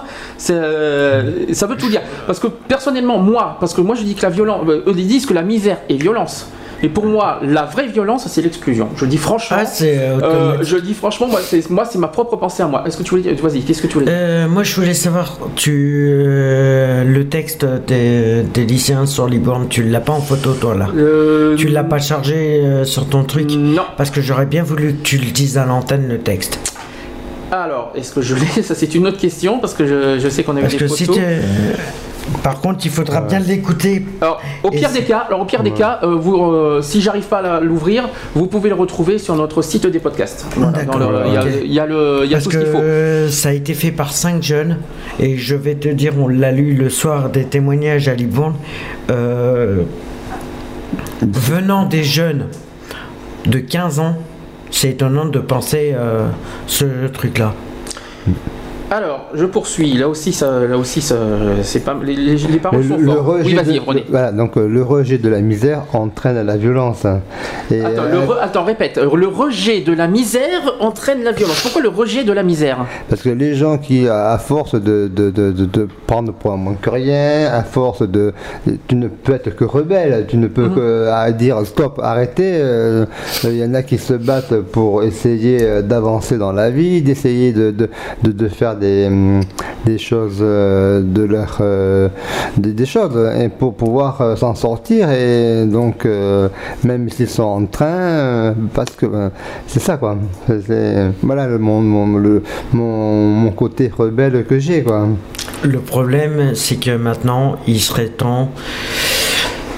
euh, 0.50 1.46
ça 1.52 1.68
veut 1.68 1.76
tout 1.76 1.90
dire. 1.90 2.02
Parce 2.28 2.40
que 2.40 2.48
personnellement, 2.48 3.20
moi, 3.20 3.58
parce 3.60 3.74
que 3.74 3.82
moi 3.82 3.96
je 3.96 4.04
dis 4.04 4.16
que 4.16 4.24
la 4.24 4.30
violence, 4.30 4.68
eux 4.68 4.94
disent 4.94 5.26
que 5.26 5.34
la 5.34 5.44
misère 5.44 5.78
est 5.90 5.96
violence. 5.96 6.48
Et 6.82 6.88
pour 6.88 7.06
moi, 7.06 7.40
la 7.44 7.66
vraie 7.66 7.88
violence, 7.88 8.28
c'est 8.28 8.42
l'exclusion. 8.42 8.88
Je 8.96 9.06
dis 9.06 9.18
franchement. 9.18 9.58
Ah, 9.60 9.66
euh, 9.82 10.20
euh, 10.22 10.58
je 10.62 10.78
dis 10.78 10.94
franchement, 10.94 11.28
moi, 11.28 11.42
c'est, 11.44 11.70
moi, 11.70 11.84
c'est 11.86 11.98
ma 11.98 12.08
propre 12.08 12.38
pensée 12.38 12.64
à 12.64 12.68
moi. 12.68 12.84
Est-ce 12.86 12.98
que 12.98 13.04
tu 13.04 13.10
voulais 13.10 13.22
dire 13.24 13.36
Vas-y, 13.36 13.62
qu'est-ce 13.62 13.82
que 13.82 13.88
tu 13.88 13.96
voulais 13.96 14.06
dire? 14.06 14.16
Euh, 14.18 14.48
moi, 14.48 14.64
je 14.64 14.76
voulais 14.76 14.94
savoir, 14.94 15.38
tu, 15.56 16.08
euh, 16.10 17.04
le 17.04 17.28
texte 17.28 17.66
des, 17.66 18.44
des 18.44 18.66
lycéens 18.66 19.06
sur 19.06 19.28
Liborne, 19.28 19.68
tu 19.68 19.84
l'as 19.84 20.00
pas 20.00 20.14
en 20.14 20.22
photo, 20.22 20.54
toi, 20.54 20.76
là? 20.76 20.88
Tu 21.58 21.68
l'as 21.68 21.84
pas 21.84 22.00
chargé 22.00 22.62
sur 22.86 23.08
ton 23.10 23.24
truc? 23.24 23.52
Non. 23.58 23.84
Parce 23.98 24.10
que 24.10 24.22
j'aurais 24.22 24.46
bien 24.46 24.64
voulu 24.64 24.94
que 24.94 25.04
tu 25.04 25.18
le 25.18 25.32
dises 25.32 25.58
à 25.58 25.66
l'antenne, 25.66 26.08
le 26.08 26.20
texte. 26.20 26.60
Alors, 27.52 27.92
est-ce 27.96 28.12
que 28.14 28.22
je 28.22 28.36
l'ai 28.36 28.62
Ça, 28.64 28.76
c'est 28.76 28.94
une 28.96 29.08
autre 29.08 29.18
question 29.18 29.60
parce 29.60 29.74
que 29.74 29.86
je, 29.86 30.20
je 30.20 30.30
sais 30.30 30.44
qu'on 30.44 30.56
a 30.58 30.62
eu 30.62 30.68
des 30.68 30.78
que 30.78 30.88
photos. 30.88 31.16
si. 31.18 31.22
Par 32.44 32.62
contre, 32.62 32.86
il 32.86 32.92
faudra 32.92 33.22
bien 33.22 33.40
l'écouter. 33.40 34.06
Alors, 34.22 34.40
au 34.62 34.70
pire 34.70 34.92
des 34.92 35.02
cas, 35.02 35.18
alors 35.28 35.42
au 35.42 35.46
pire 35.46 35.64
des 35.64 35.72
cas, 35.72 36.00
euh, 36.04 36.14
vous, 36.16 36.36
euh, 36.40 36.80
si 36.84 37.02
j'arrive 37.02 37.24
pas 37.26 37.40
à 37.40 37.60
l'ouvrir, 37.60 38.08
vous 38.36 38.46
pouvez 38.46 38.70
le 38.70 38.76
retrouver 38.76 39.18
sur 39.18 39.36
notre 39.36 39.64
site 39.64 39.88
des 39.88 39.98
podcasts. 39.98 40.46
Voilà, 40.56 40.78
Il 41.28 41.34
y 41.34 41.38
a- 41.38 41.42
ok. 41.42 41.48
il 41.66 41.74
y, 41.74 41.80
a 41.80 41.86
le, 41.88 42.22
il 42.26 42.30
y 42.30 42.34
a 42.36 42.38
Parce 42.38 42.44
tout 42.44 42.52
ce 42.52 42.58
qu'il 42.60 42.68
faut. 42.68 42.78
euh, 42.78 43.30
ça 43.30 43.50
a 43.50 43.54
été 43.54 43.74
fait 43.74 43.90
par 43.92 44.14
cinq 44.14 44.44
jeunes 44.44 44.78
et 45.20 45.38
je 45.38 45.56
vais 45.56 45.74
te 45.74 45.88
dire, 45.90 46.14
on 46.20 46.28
l'a 46.28 46.52
lu 46.52 46.76
le 46.76 46.92
soir 46.92 47.30
des 47.32 47.46
témoignages 47.46 48.08
à 48.08 48.14
Libourne. 48.14 48.54
Euh, 49.10 49.78
venant 51.22 51.86
des 51.86 52.04
jeunes 52.04 52.46
de 53.48 53.58
15 53.60 54.00
ans, 54.00 54.16
c'est 54.72 54.90
étonnant 54.90 55.26
de 55.26 55.40
penser 55.40 55.94
euh, 55.96 56.28
ce 56.68 57.08
truc-là. 57.08 57.54
Alors, 58.92 59.28
je 59.36 59.46
poursuis. 59.46 59.94
Là 59.94 60.10
aussi, 60.10 60.34
ça, 60.34 60.62
là 60.68 60.76
aussi, 60.78 61.02
ça, 61.02 61.16
c'est 61.62 61.84
pas 61.86 61.96
les, 62.04 62.16
les, 62.16 62.36
les 62.36 62.58
paroles 62.58 62.82
Le- 62.82 62.88
sont 62.88 62.98
le 62.98 63.06
fortes. 63.06 63.28
rejet 63.28 63.44
Oui, 63.46 63.54
vas-y, 63.54 63.76
de- 63.80 63.86
René. 63.86 64.04
Voilà, 64.10 64.32
donc 64.32 64.58
euh, 64.58 64.68
le 64.68 64.82
rejet 64.82 65.20
de 65.20 65.30
la 65.30 65.42
misère 65.42 65.84
entraîne 65.94 66.44
la 66.44 66.58
violence. 66.58 67.06
hein. 67.06 67.22
Et, 67.70 67.82
Attends, 67.86 68.04
euh, 68.04 68.12
le 68.12 68.18
re- 68.20 68.40
attends, 68.42 68.64
répète. 68.64 68.98
Le 68.98 69.28
rejet 69.28 69.82
de 69.82 69.94
la 69.94 70.08
misère 70.08 70.74
entraîne 70.80 71.24
la 71.24 71.34
violence. 71.34 71.62
Pourquoi 71.62 71.82
le 71.84 71.90
rejet 71.90 72.24
de 72.24 72.32
la 72.34 72.42
misère? 72.42 72.80
Parce 73.10 73.22
que 73.22 73.30
les 73.30 73.54
gens 73.54 73.78
qui, 73.78 74.08
à 74.08 74.38
force 74.40 74.74
de, 74.74 75.08
de, 75.08 75.30
de, 75.30 75.52
de- 75.52 75.66
de 75.66 75.88
prendre 76.08 76.34
pour 76.34 76.52
un 76.52 76.58
moins 76.58 76.76
que 76.82 76.90
rien, 76.90 77.48
à 77.54 77.62
force 77.64 78.02
de. 78.02 78.34
Tu 78.88 78.96
ne 78.96 79.08
peux 79.08 79.34
être 79.34 79.56
que 79.56 79.66
rebelle, 79.66 80.26
tu 80.28 80.38
ne 80.38 80.48
peux 80.48 80.64
Mhm. 80.68 80.76
que 80.76 81.08
à 81.12 81.32
dire 81.32 81.58
stop, 81.66 82.00
arrêtez. 82.02 82.54
euh, 82.56 83.06
Il 83.44 83.56
y 83.58 83.64
en 83.64 83.76
a 83.76 83.84
qui 83.84 84.00
se 84.00 84.14
battent 84.14 84.60
pour 84.62 85.04
essayer 85.04 85.84
d'avancer 85.84 86.38
dans 86.40 86.52
la 86.54 86.72
vie, 86.72 87.04
d'essayer 87.04 87.54
de, 87.54 87.70
de, 87.72 87.90
de, 88.24 88.32
de 88.32 88.48
faire 88.48 88.76
des, 88.80 89.06
hum, 89.08 89.42
des 89.86 89.98
choses 89.98 90.38
euh, 90.42 91.02
de 91.04 91.24
leur. 91.24 91.58
euh, 91.62 92.10
des, 92.58 92.86
choses, 92.86 93.18
et 93.40 93.50
pour 93.50 93.76
pouvoir 93.76 94.22
euh, 94.22 94.36
s'en 94.36 94.56
sortir. 94.56 95.10
Et 95.12 95.66
donc, 95.66 96.08
même 96.84 97.10
s'ils 97.10 97.30
sont 97.30 97.44
en 97.44 97.66
train, 97.66 98.56
parce 98.74 98.92
que 98.96 99.06
euh, 99.06 99.30
c'est 99.68 99.80
ça 99.82 99.98
quoi. 99.98 100.18
Voilà 101.22 101.48
le, 101.48 101.58
mon, 101.58 101.82
mon, 101.82 102.18
le- 102.18 102.44
mon, 102.74 103.26
mon 103.28 103.52
côté 103.52 103.92
rebelle 103.96 104.46
que 104.46 104.60
j'ai 104.60 104.84
quoi. 104.84 105.08
Le 105.64 105.80
problème, 105.80 106.56
c'est 106.56 106.78
que 106.78 106.96
maintenant, 106.96 107.58
il 107.68 107.80
serait 107.82 108.08
temps. 108.08 108.50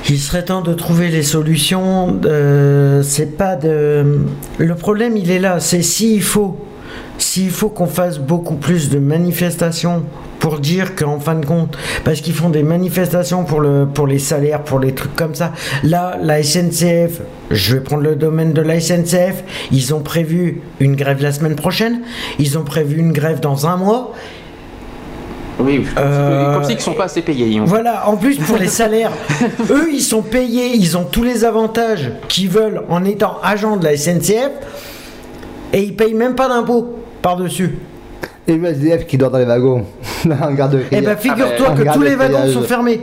Il 0.09 0.17
serait 0.19 0.43
temps 0.45 0.61
de 0.61 0.73
trouver 0.73 1.09
les 1.09 1.23
solutions. 1.23 2.19
c'est 3.03 3.37
pas 3.37 3.55
de. 3.55 4.19
Le 4.57 4.75
problème, 4.75 5.15
il 5.17 5.31
est 5.31 5.39
là. 5.39 5.59
C'est 5.59 5.81
s'il 5.81 6.21
faut, 6.21 6.57
s'il 7.21 7.51
faut 7.51 7.69
qu'on 7.69 7.87
fasse 7.87 8.17
beaucoup 8.19 8.55
plus 8.55 8.89
de 8.89 8.97
manifestations 8.99 10.03
pour 10.39 10.59
dire 10.59 10.95
qu'en 10.95 11.19
fin 11.19 11.35
de 11.35 11.45
compte, 11.45 11.77
parce 12.03 12.19
qu'ils 12.19 12.33
font 12.33 12.49
des 12.49 12.63
manifestations 12.63 13.43
pour 13.43 13.59
le 13.59 13.87
pour 13.91 14.07
les 14.07 14.17
salaires, 14.17 14.63
pour 14.63 14.79
les 14.79 14.93
trucs 14.93 15.15
comme 15.15 15.35
ça. 15.35 15.51
Là, 15.83 16.17
la 16.21 16.41
SNCF, 16.41 17.21
je 17.51 17.75
vais 17.75 17.81
prendre 17.81 18.01
le 18.01 18.15
domaine 18.15 18.53
de 18.53 18.61
la 18.61 18.79
SNCF. 18.79 19.43
Ils 19.71 19.93
ont 19.93 19.99
prévu 20.01 20.61
une 20.79 20.95
grève 20.95 21.21
la 21.21 21.31
semaine 21.31 21.55
prochaine. 21.55 22.01
Ils 22.39 22.57
ont 22.57 22.63
prévu 22.63 22.97
une 22.99 23.11
grève 23.11 23.39
dans 23.39 23.67
un 23.67 23.77
mois. 23.77 24.13
Oui, 25.59 25.85
Euh, 25.99 26.55
comme 26.55 26.63
si 26.63 26.73
ils 26.73 26.79
sont 26.81 26.93
pas 26.93 27.03
assez 27.03 27.21
payés. 27.21 27.61
Voilà, 27.63 28.07
en 28.09 28.17
plus 28.17 28.37
pour 28.37 28.57
les 28.57 28.67
salaires, 28.67 29.11
eux 29.69 29.89
ils 29.93 30.01
sont 30.01 30.23
payés, 30.23 30.71
ils 30.75 30.97
ont 30.97 31.03
tous 31.03 31.23
les 31.23 31.45
avantages 31.45 32.11
qu'ils 32.29 32.49
veulent 32.49 32.81
en 32.89 33.05
étant 33.05 33.37
agents 33.43 33.77
de 33.77 33.83
la 33.83 33.95
SNCF 33.95 34.49
et 35.71 35.83
ils 35.83 35.95
payent 35.95 36.15
même 36.15 36.33
pas 36.33 36.47
d'impôts 36.49 36.95
par-dessus. 37.21 37.77
Et 38.47 38.57
le 38.57 38.65
SDF 38.69 39.05
qui 39.05 39.17
dort 39.17 39.29
dans 39.29 39.37
les 39.37 39.45
wagons, 39.45 39.85
en 40.25 40.51
garde 40.53 40.79
Eh 40.91 41.01
ben, 41.01 41.15
figure-toi 41.15 41.69
que 41.71 41.83
gare 41.83 41.93
tous 41.93 41.99
de 42.01 42.05
les 42.05 42.15
wagons 42.15 42.47
sont 42.51 42.63
fermés. 42.63 42.99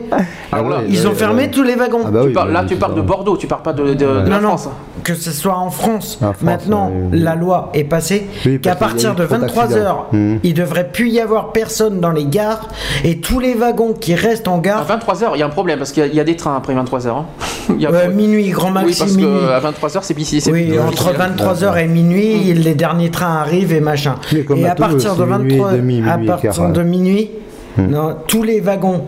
Ils 0.88 1.06
ont 1.06 1.12
fermé 1.14 1.48
tous 1.50 1.62
les 1.62 1.76
wagons. 1.76 2.00
Ah 2.06 2.10
bah 2.10 2.20
Tu 2.22 2.28
oui, 2.28 2.32
parles- 2.32 2.52
là, 2.52 2.64
tu 2.66 2.76
parles 2.76 2.94
de 2.96 3.00
Bordeaux, 3.02 3.36
tu 3.36 3.46
parles 3.46 3.62
pas 3.62 3.72
de, 3.72 3.84
de- 3.84 3.94
de 3.94 4.04
non, 4.04 4.24
la 4.30 4.40
non, 4.40 4.48
France. 4.56 4.68
Que 5.14 5.20
ce 5.22 5.30
soit 5.32 5.56
en 5.56 5.70
France. 5.70 6.18
En 6.22 6.32
France, 6.32 6.42
Maintenant, 6.42 6.90
oui. 7.12 7.18
la 7.20 7.34
loi 7.34 7.70
est 7.74 7.84
passée 7.84 8.26
Oui, 8.46 8.60
qu'à 8.60 8.74
partir 8.76 9.14
de 9.14 9.24
trop 9.24 9.36
23 9.36 9.62
d'accidents. 9.64 9.80
heures, 9.84 10.06
Mhm. 10.12 10.40
il 10.42 10.54
devrait 10.54 10.88
plus 10.90 11.08
y 11.10 11.20
avoir 11.20 11.52
personne 11.52 12.00
dans 12.00 12.10
les 12.10 12.24
gares 12.26 12.68
et 13.04 13.18
tous 13.20 13.38
les 13.40 13.54
wagons 13.54 13.92
qui 13.92 14.14
restent 14.14 14.48
en 14.48 14.58
À 14.58 14.60
gare. 14.60 14.84
23h, 14.86 15.32
il 15.34 15.40
y 15.40 15.42
a 15.42 15.46
un 15.46 15.50
problème 15.50 15.78
parce 15.78 15.92
qu'il 15.92 16.02
y 16.02 16.06
a- 16.06 16.08
il 16.08 16.14
y, 16.14 16.20
a 16.20 16.24
des 16.24 16.36
trains 16.36 16.56
après 16.56 16.74
23h. 16.74 17.24
Il 17.70 17.80
y 17.80 17.86
a- 17.86 17.90
euh, 17.90 18.10
minuit, 18.10 18.48
grand 18.50 18.68
oui, 18.68 18.74
maxi, 18.74 18.98
parce 19.00 19.14
minuit. 19.14 19.40
qu'à 19.46 19.60
23h, 19.60 20.02
c'est 20.02 20.18
c'est- 20.18 20.50
Oui, 20.50 20.68
c'est- 20.72 20.78
entre 20.78 21.12
23h 21.12 21.76
et 21.78 21.86
minuit, 21.86 22.54
les 22.54 22.74
derniers 22.74 23.10
trains 23.10 23.36
arrivent 23.36 23.72
et 23.74 23.80
machin. 23.80 24.14
Et 24.32 24.66
à 24.66 24.72
à 24.72 24.74
partir 24.74 25.14
de 25.16 25.24
c'est 25.24 25.38
minuit 25.38 25.54
et 25.54 25.58
23 25.58 25.72
demi, 25.72 26.02
à 26.08 26.18
partir 26.18 26.68
de 26.70 26.82
minuit, 26.82 27.30
Hmm. 27.76 27.86
non, 27.90 28.16
tous 28.26 28.42
les 28.42 28.60
wagons, 28.60 29.04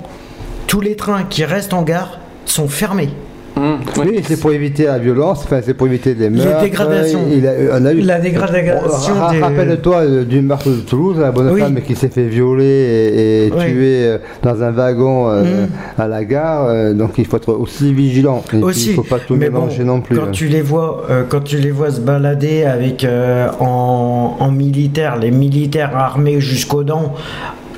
tous 0.66 0.81
les 0.81 0.94
trains 0.94 1.24
qui 1.28 1.44
restent 1.44 1.72
en 1.74 1.82
gare 1.82 2.18
sont 2.44 2.68
fermés. 2.68 3.09
Hum, 3.61 3.78
oui. 3.99 4.20
C'est 4.27 4.41
pour 4.41 4.53
éviter 4.53 4.85
la 4.87 4.99
violence, 4.99 5.43
enfin, 5.45 5.61
c'est 5.62 5.74
pour 5.74 5.87
éviter 5.87 6.15
les 6.15 6.31
Les 6.31 6.31
meurtres. 6.31 6.62
dégradations. 6.62 7.20
Il 7.31 7.47
a- 7.47 7.53
on 7.78 7.85
a 7.85 7.93
eu... 7.93 8.01
La 8.01 8.19
dégradation 8.19 9.15
Ra- 9.15 9.32
des- 9.32 9.41
Rappelle-toi 9.41 9.97
euh, 9.97 10.24
du 10.24 10.41
meurtre 10.41 10.70
de 10.70 10.77
Toulouse, 10.77 11.19
la 11.19 11.31
bonne 11.31 11.51
Oui. 11.51 11.61
femme 11.61 11.78
qui 11.87 11.95
s'est 11.95 12.09
fait 12.09 12.24
violer 12.27 12.65
et, 12.65 13.47
et 13.49 13.53
Oui. 13.53 13.65
tuer 13.66 14.05
euh, 14.07 14.19
dans 14.43 14.62
un 14.62 14.70
wagon 14.70 15.28
euh, 15.28 15.43
Mhm. 15.43 15.69
à 15.99 16.09
la 16.09 16.24
gare. 16.24 16.66
euh, 16.69 16.95
donc 16.95 17.12
il 17.19 17.27
faut 17.27 17.37
être 17.37 17.53
aussi 17.53 17.93
vigilant. 17.93 18.43
Et 18.53 18.57
aussi. 18.62 18.87
il 18.87 18.91
ne 18.93 18.97
faut 18.97 19.03
pas 19.03 19.19
tout 19.19 19.35
Mais 19.37 19.51
bon, 19.51 19.61
mélanger 19.65 19.85
non 19.85 20.01
plus. 20.01 20.16
Quand 20.16 20.24
hein. 20.24 20.31
tu 20.32 20.47
les 20.47 20.62
vois, 20.62 21.05
euh, 21.11 21.24
quand 21.28 21.41
tu 21.45 21.59
les 21.59 21.70
vois 21.70 21.91
se 21.91 22.01
balader 22.01 22.65
avec 22.65 23.05
euh, 23.05 23.49
en, 23.61 24.37
en 24.39 24.51
militaire, 24.51 25.19
les 25.19 25.31
militaires 25.31 25.95
armés 25.97 26.41
jusqu'aux 26.41 26.85
dents. 26.85 27.15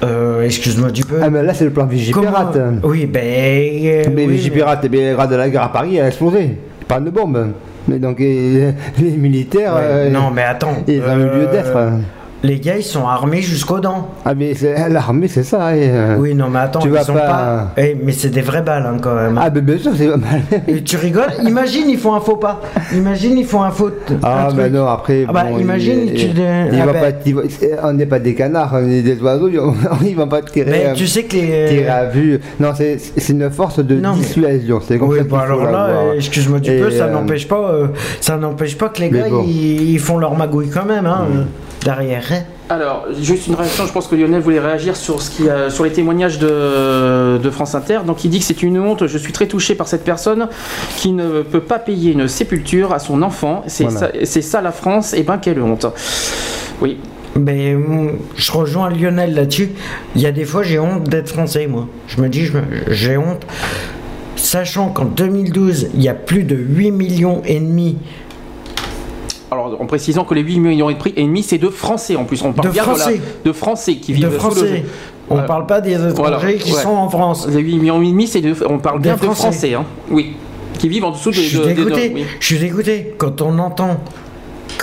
Euh, 0.04 0.42
Excuse-moi 0.42 0.90
du 0.90 1.04
peu. 1.04 1.16
Ah 1.22 1.30
mais 1.30 1.42
là 1.42 1.54
c'est 1.54 1.64
le 1.64 1.70
plan 1.70 1.86
Vigipirate. 1.86 2.52
Comment- 2.54 2.78
Oui, 2.84 3.06
ben. 3.06 3.20
euh, 3.24 4.04
Mais 4.14 4.26
oui, 4.26 4.32
Vigipirate, 4.34 4.80
eh 4.84 4.88
bien, 4.88 5.10
le 5.10 5.14
grade 5.16 5.30
de 5.30 5.36
la 5.36 5.48
gare 5.48 5.64
à 5.64 5.72
Paris 5.72 6.00
a 6.00 6.06
explosé. 6.08 6.56
Pas 6.88 7.00
de 7.00 7.10
bombe. 7.10 7.48
Mais 7.88 7.98
donc 7.98 8.20
et- 8.20 8.72
les 9.00 9.10
militaires, 9.10 9.74
Ouais, 9.74 9.80
euh, 9.82 10.10
non, 10.10 10.30
mais 10.32 10.42
attends. 10.42 10.76
ils 10.86 11.00
ont 11.02 11.16
eu 11.16 11.18
lieu 11.24 11.30
euh, 11.48 11.52
d'être. 11.52 11.76
Les 12.44 12.59
gars, 12.59 12.77
ils 12.77 12.82
sont 12.82 13.06
armés 13.06 13.40
jusqu'aux 13.40 13.78
dents. 13.78 14.09
Ah 14.24 14.35
mais 14.35 14.52
l'armée 14.90 15.28
c'est 15.28 15.44
ça. 15.44 15.77
et, 15.77 15.89
euh, 15.90 16.16
Oui, 16.19 16.35
non, 16.35 16.48
mais 16.51 16.59
attends, 16.59 16.81
tu 16.81 16.89
ils 16.89 16.93
vas 16.93 17.05
sont 17.05 17.12
pas- 17.14 17.20
pas. 17.20 17.70
Eh, 17.77 17.97
mais 18.02 18.10
c'est 18.10 18.31
des 18.31 18.40
vraies 18.40 18.62
balles 18.62 18.85
hein, 18.85 18.97
quand 19.01 19.14
même. 19.14 19.39
Ah 19.40 19.48
mais 19.55 19.60
bien 19.60 19.78
sûr 19.78 19.93
c'est 19.97 20.09
pas 20.09 20.16
mal. 20.16 20.43
Et 20.66 20.82
tu 20.82 20.97
rigoles 20.97 21.31
Imagine, 21.47 21.89
ils 21.89 21.98
font 21.98 22.14
un 22.14 22.20
faux 22.20 22.36
pas. 22.36 22.60
Imagine, 22.93 23.39
ils 23.39 23.47
font 23.47 23.62
un 23.62 23.70
faux. 23.70 23.90
Ah 24.24 24.48
mais 24.56 24.62
truc. 24.64 24.73
non 24.74 24.86
après 24.89 25.24
Ah 25.28 25.32
bah, 25.32 25.44
bon, 25.51 25.59
imagine, 25.59 26.01
il- 26.06 26.14
tu. 26.14 26.27
il- 26.27 26.81
ah 26.82 26.86
bah, 26.86 26.93
pas- 26.94 27.16
il 27.24 27.36
on 27.85 27.93
n'est 27.93 28.06
pas 28.06 28.19
des 28.19 28.35
canards, 28.35 28.70
on 28.74 28.89
est 28.90 29.02
des 29.02 29.20
oiseaux, 29.23 29.48
ils 30.05 30.16
vont- 30.16 30.27
pas 30.27 30.43
tirer. 30.43 30.70
Mais 30.70 30.86
euh, 30.86 30.94
tu 30.94 31.06
sais 31.06 31.23
que 31.24 31.36
les. 31.36 31.66
tirer 31.69 31.89
à 31.89 32.06
vue. 32.06 32.40
Non 32.59 32.73
c'est 32.74 32.98
une 33.28 33.51
force 33.51 33.78
de 33.78 33.94
Non, 33.94 34.14
mais- 34.14 34.20
dissuasion. 34.20 34.81
C'est 34.85 34.98
comme 34.98 35.10
Oui, 35.10 35.19
ça 35.19 35.24
bah 35.24 35.43
alors 35.44 35.62
là, 35.62 35.86
euh, 35.86 36.12
excuse-moi 36.16 36.59
du 36.59 36.70
Et, 36.73 36.81
peu, 36.81 36.90
ça 36.90 37.05
euh, 37.05 37.12
n'empêche 37.12 37.47
pas, 37.47 37.73
ça 38.20 38.36
n'empêche 38.36 38.77
pas 38.77 38.89
que 38.89 39.01
les 39.01 39.10
gars 39.10 39.27
ils, 39.47 39.98
font 40.01 40.19
leur 40.19 40.35
magouille 40.36 40.70
quand 40.70 40.85
même, 40.86 41.06
hein, 41.06 41.27
euh, 41.31 41.43
derrière. 41.84 42.24
hein. 42.32 42.42
Alors, 42.68 43.06
juste 43.20 43.46
une 43.48 43.54
réaction, 43.54 43.86
je 43.86 43.92
pense 43.92 44.06
que 44.06 44.14
Lionel 44.14 44.40
voulait 44.40 44.60
réagir 44.60 44.96
sur, 44.96 45.20
ce 45.20 45.30
qui, 45.30 45.48
a- 45.48 45.68
sur 45.68 45.84
les 45.84 45.90
témoignages 45.92 46.38
de, 46.38 47.38
de 47.38 47.50
France 47.50 47.74
Inter. 47.74 48.00
Donc 48.06 48.24
il 48.24 48.30
dit 48.30 48.38
que 48.38 48.44
c'est 48.44 48.62
une 48.62 48.78
honte, 48.78 49.06
je 49.06 49.18
suis 49.18 49.32
très 49.32 49.46
touché 49.46 49.74
par 49.74 49.88
cette 49.88 50.04
personne 50.04 50.48
qui 50.96 51.12
ne 51.12 51.42
peut 51.42 51.60
pas 51.60 51.78
payer 51.78 52.12
une 52.12 52.28
sépulture 52.28 52.92
à 52.92 52.98
son 52.98 53.20
enfant. 53.22 53.62
C'est 53.66 53.84
Voilà. 53.84 54.12
ça, 54.24 54.42
ça 54.42 54.62
la 54.62 54.72
France, 54.72 55.12
et 55.12 55.22
ben 55.22 55.38
quelle 55.38 55.60
honte. 55.60 55.86
Oui. 56.80 56.98
Mais 57.34 57.74
hum, 57.74 58.18
je 58.36 58.52
rejoins 58.52 58.90
Lionel 58.90 59.34
là-dessus. 59.34 59.70
Il 60.16 60.20
y 60.22 60.26
a 60.26 60.32
des 60.32 60.44
fois, 60.44 60.62
j'ai 60.62 60.78
honte 60.78 61.04
d'être 61.09 61.28
français, 61.28 61.66
moi. 61.66 61.88
Je 62.06 62.20
me 62.20 62.28
dis, 62.28 62.46
j'ai 62.88 63.16
honte. 63.16 63.46
Sachant 64.36 64.88
qu'en 64.88 65.04
2012, 65.06 65.88
il 65.94 66.02
y 66.02 66.09
a 66.09 66.14
plus 66.14 66.42
de 66.44 66.56
8 66.56 66.90
millions 66.90 67.42
et 67.46 67.59
demi 67.60 67.96
Alors 69.52 69.76
en 69.80 69.86
précisant 69.86 70.24
que 70.24 70.34
les 70.34 70.40
8 70.42 70.58
millions 70.60 70.90
et 70.90 70.94
demi- 71.22 71.42
c'est 71.42 71.58
de 71.58 71.68
Français 71.68 72.16
en 72.16 72.24
plus. 72.24 72.42
On 72.42 72.52
parle 72.52 72.68
De 72.68 72.72
bien 72.72 72.82
Français. 72.84 73.18
De, 73.18 73.22
la- 73.44 73.50
de 73.50 73.52
Français 73.52 73.96
qui 73.96 74.12
de 74.12 74.16
vivent 74.16 74.26
sous 74.28 74.32
le- 74.32 74.38
Français. 74.38 74.84
On 75.30 75.34
Voilà. 75.34 75.46
parle 75.48 75.66
pas 75.66 75.80
des 75.80 75.94
étrangers 75.94 76.12
Voilà, 76.16 76.52
qui 76.54 76.72
ouais. 76.72 76.80
sont 76.82 76.88
en 76.90 77.08
France. 77.08 77.46
Les 77.48 77.60
8 77.60 77.78
millions 77.78 78.02
et 78.02 78.06
demi, 78.06 78.26
c'est 78.26 78.40
de, 78.40 78.54
on 78.68 78.78
parle 78.78 78.98
Des 79.00 79.04
bien 79.10 79.14
de 79.14 79.20
Français. 79.20 79.40
Français. 79.42 79.74
hein. 79.74 79.84
Oui. 80.10 80.36
Qui 80.78 80.88
vivent 80.88 81.04
en 81.04 81.10
dessous 81.12 81.30
de... 81.30 81.34
Je 81.36 81.40
suis 81.40 81.58
de- 81.58 81.64
dégoûté. 81.64 82.12
oui. 82.14 82.24
Je 82.40 82.46
suis 82.46 82.58
dégoûté 82.58 83.14
quand 83.18 83.40
on 83.40 83.58
entend 83.58 84.00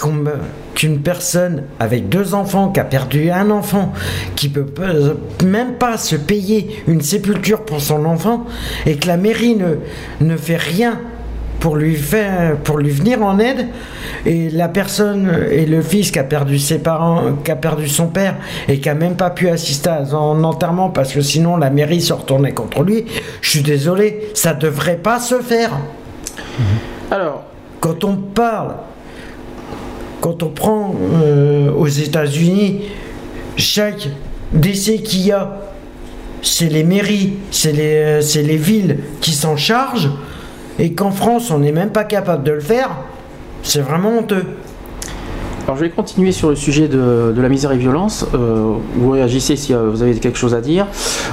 me- 0.08 0.32
qu'une 0.76 1.00
personne 1.02 1.64
avec 1.80 2.08
deux 2.10 2.34
enfants, 2.34 2.70
qui 2.70 2.80
a 2.80 2.86
perdu 2.86 3.30
un 3.32 3.50
enfant, 3.52 3.92
qui 4.36 4.48
peut 4.50 4.64
pas- 4.66 4.94
même 5.46 5.74
pas 5.74 5.98
se 5.98 6.16
payer 6.16 6.84
une 6.88 7.02
sépulture 7.02 7.62
pour 7.66 7.82
son 7.82 8.06
enfant, 8.06 8.46
et 8.86 8.96
que 8.96 9.08
la 9.08 9.18
mairie 9.18 9.56
ne, 9.58 9.76
ne 10.26 10.38
fait 10.38 10.56
rien 10.56 11.00
pour 11.60 11.76
lui 11.76 11.96
faire, 11.96 12.56
pour 12.58 12.78
lui 12.78 12.90
venir 12.90 13.22
en 13.22 13.38
aide, 13.40 13.68
et 14.26 14.50
la 14.50 14.68
personne 14.68 15.30
et 15.52 15.66
le 15.66 15.82
fils 15.82 16.12
qui 16.12 16.20
a 16.20 16.24
perdu 16.24 16.58
ses 16.58 16.80
parents, 16.80 17.34
qui 17.44 17.52
a 17.52 17.56
perdu 17.56 17.88
son 17.88 18.08
père 18.08 18.36
et 18.68 18.80
qui 18.80 18.90
a 18.90 18.96
même 18.96 19.16
pas 19.16 19.30
pu 19.30 19.50
assister 19.50 19.90
à 19.90 20.06
son 20.06 20.44
enterrement 20.44 20.90
parce 20.90 21.14
que 21.14 21.22
sinon 21.22 21.58
la 21.58 21.70
mairie 21.70 22.02
se 22.02 22.14
retournait 22.14 22.54
contre 22.54 22.84
lui. 22.84 23.06
Je 23.42 23.50
suis 23.50 23.62
désolé, 23.62 24.30
ça 24.34 24.54
devrait 24.54 24.98
pas 24.98 25.20
se 25.20 25.36
faire. 25.42 25.72
Alors, 27.12 27.44
Quand 27.80 28.04
on 28.04 28.16
parle, 28.16 28.76
quand 30.22 30.44
on 30.44 30.50
prend 30.50 30.94
euh, 31.24 31.72
aux 31.72 31.88
États-Unis, 31.88 32.82
chaque 33.56 34.10
décès 34.52 34.98
qu'il 34.98 35.26
y 35.26 35.32
a, 35.32 35.58
c'est 36.42 36.70
les 36.70 36.84
mairies, 36.84 37.34
c'est 37.52 37.72
les, 37.72 37.96
euh, 37.96 38.22
c'est 38.22 38.44
les 38.44 38.58
villes 38.58 39.00
qui 39.22 39.32
s'en 39.32 39.56
chargent, 39.56 40.10
et 40.80 40.94
qu'en 40.94 41.12
France, 41.12 41.52
on 41.52 41.60
n'est 41.60 41.74
même 41.74 41.92
pas 41.92 42.06
capable 42.06 42.44
de 42.44 42.54
le 42.54 42.62
faire, 42.62 42.90
c'est 43.62 43.82
vraiment 43.82 44.18
honteux. 44.18 44.46
Alors 45.70 45.78
je 45.78 45.84
vais 45.84 45.92
continuer 45.92 46.32
sur 46.32 46.50
le 46.50 46.56
sujet 46.56 46.88
de, 46.88 47.32
de 47.32 47.42
la 47.44 47.48
misère 47.48 47.72
et 47.72 47.78
violence. 47.78 48.26
Euh, 48.34 48.74
vous 48.96 49.12
réagissez 49.12 49.56
si 49.56 49.72
euh, 49.72 49.92
vous 49.92 50.02
avez 50.02 50.16
quelque 50.16 50.40
chose 50.40 50.56
à 50.56 50.62
dire. 50.62 50.88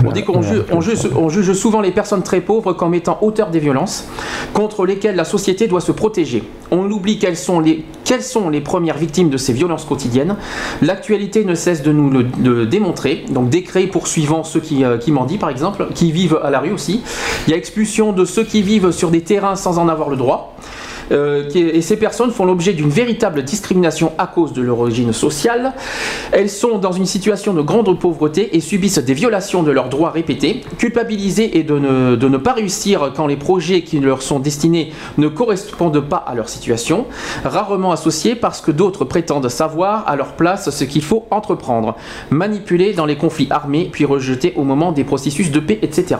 On 0.07 0.13
dit 0.13 0.25
qu'on 0.25 0.43
juge, 0.43 0.63
on 0.71 0.83
juge- 0.83 1.09
on 1.17 1.31
juge 1.31 1.55
souvent 1.55 1.81
les 1.81 1.91
personnes 1.91 2.23
très 2.23 2.43
pauvres 2.43 2.75
comme 2.75 2.93
étant 2.93 3.17
auteurs 3.23 3.49
des 3.49 3.61
violences 3.61 4.07
contre 4.53 4.85
lesquelles 4.85 5.17
la 5.17 5.25
société 5.25 5.69
doit 5.69 5.81
se 5.81 5.91
protéger. 5.91 6.45
On 6.71 6.91
oublie 6.91 7.19
quelles 7.19 7.39
sont 7.39 7.61
les, 7.61 7.83
quelles 8.05 8.23
sont 8.23 8.51
les 8.51 8.61
premières 8.61 8.99
victimes 8.99 9.31
de 9.31 9.39
ces 9.39 9.55
violences 9.55 9.87
quotidiennes. 9.87 10.37
L'actualité 10.83 11.43
ne 11.47 11.55
cesse 11.55 11.83
de 11.83 11.93
nous 11.93 12.11
le 12.11 12.25
de 12.25 12.67
démontrer. 12.67 13.25
Donc 13.31 13.49
décret 13.49 13.87
poursuivant 13.87 14.45
ceux 14.45 14.61
qui, 14.61 14.85
euh, 14.85 14.99
qui 14.99 15.13
mendient 15.13 15.39
par 15.39 15.49
exemple, 15.49 15.87
qui 15.95 16.13
vivent 16.13 16.39
à 16.45 16.51
la 16.51 16.61
rue 16.61 16.73
aussi. 16.73 17.01
Il 17.47 17.53
y 17.53 17.55
a 17.55 17.57
expulsion 17.57 18.13
de 18.13 18.27
ceux 18.27 18.45
qui 18.45 18.61
vivent 18.61 18.91
sur 18.91 19.09
des 19.11 19.23
terrains 19.23 19.57
sans 19.57 19.79
en 19.79 19.89
avoir 19.89 20.11
le 20.11 20.17
droit. 20.17 20.55
Euh, 21.13 21.45
qui- 21.49 21.61
et 21.61 21.83
ces 21.83 21.97
personnes 21.97 22.31
font 22.33 22.45
l'objet 22.45 22.73
d'une 22.73 22.89
véritable 22.91 23.43
discrimination 23.45 24.13
à 24.19 24.27
cause 24.27 24.53
de 24.53 24.61
leur 24.63 24.81
origine 24.81 25.13
sociale. 25.13 25.73
Elles 26.33 26.51
sont 26.51 26.79
dans 26.79 26.93
une 26.93 27.07
situation 27.07 27.53
de 27.55 27.63
grande 27.63 27.99
pauvreté 27.99 28.57
et 28.57 28.61
subissent 28.61 28.99
des 28.99 29.15
violations 29.15 29.63
de 29.63 29.71
leurs 29.71 29.89
droits 29.89 30.11
répétés, 30.11 30.63
culpabilisées 30.79 31.59
et 31.59 31.63
de 31.63 31.79
ne, 31.79 32.17
de 32.17 32.29
ne 32.29 32.37
pas 32.39 32.55
réussir 32.55 33.13
quand 33.15 33.27
les 33.27 33.37
projets 33.37 33.83
qui 33.83 34.01
leur 34.01 34.23
sont 34.23 34.41
destinés 34.41 34.93
ne 35.19 35.29
correspondent 35.29 36.01
pas 36.01 36.17
à 36.17 36.35
leur 36.35 36.49
situation, 36.49 37.07
rarement 37.45 37.93
associés 37.93 38.35
parce 38.35 38.61
que 38.61 38.71
d'autres 38.73 39.05
prétendent 39.05 39.49
savoir 39.49 40.05
à 40.09 40.17
leur 40.17 40.33
place 40.33 40.71
ce 40.71 40.85
qu'il 40.85 41.03
faut 41.03 41.27
entreprendre, 41.31 41.95
manipulés 42.31 42.93
dans 42.95 43.07
les 43.07 43.17
conflits 43.17 43.47
armés 43.51 43.89
puis 43.93 44.05
rejetés 44.05 44.53
au 44.57 44.65
moment 44.65 44.93
des 44.93 45.05
processus 45.05 45.51
de 45.51 45.61
paix, 45.61 45.79
etc. 45.83 46.17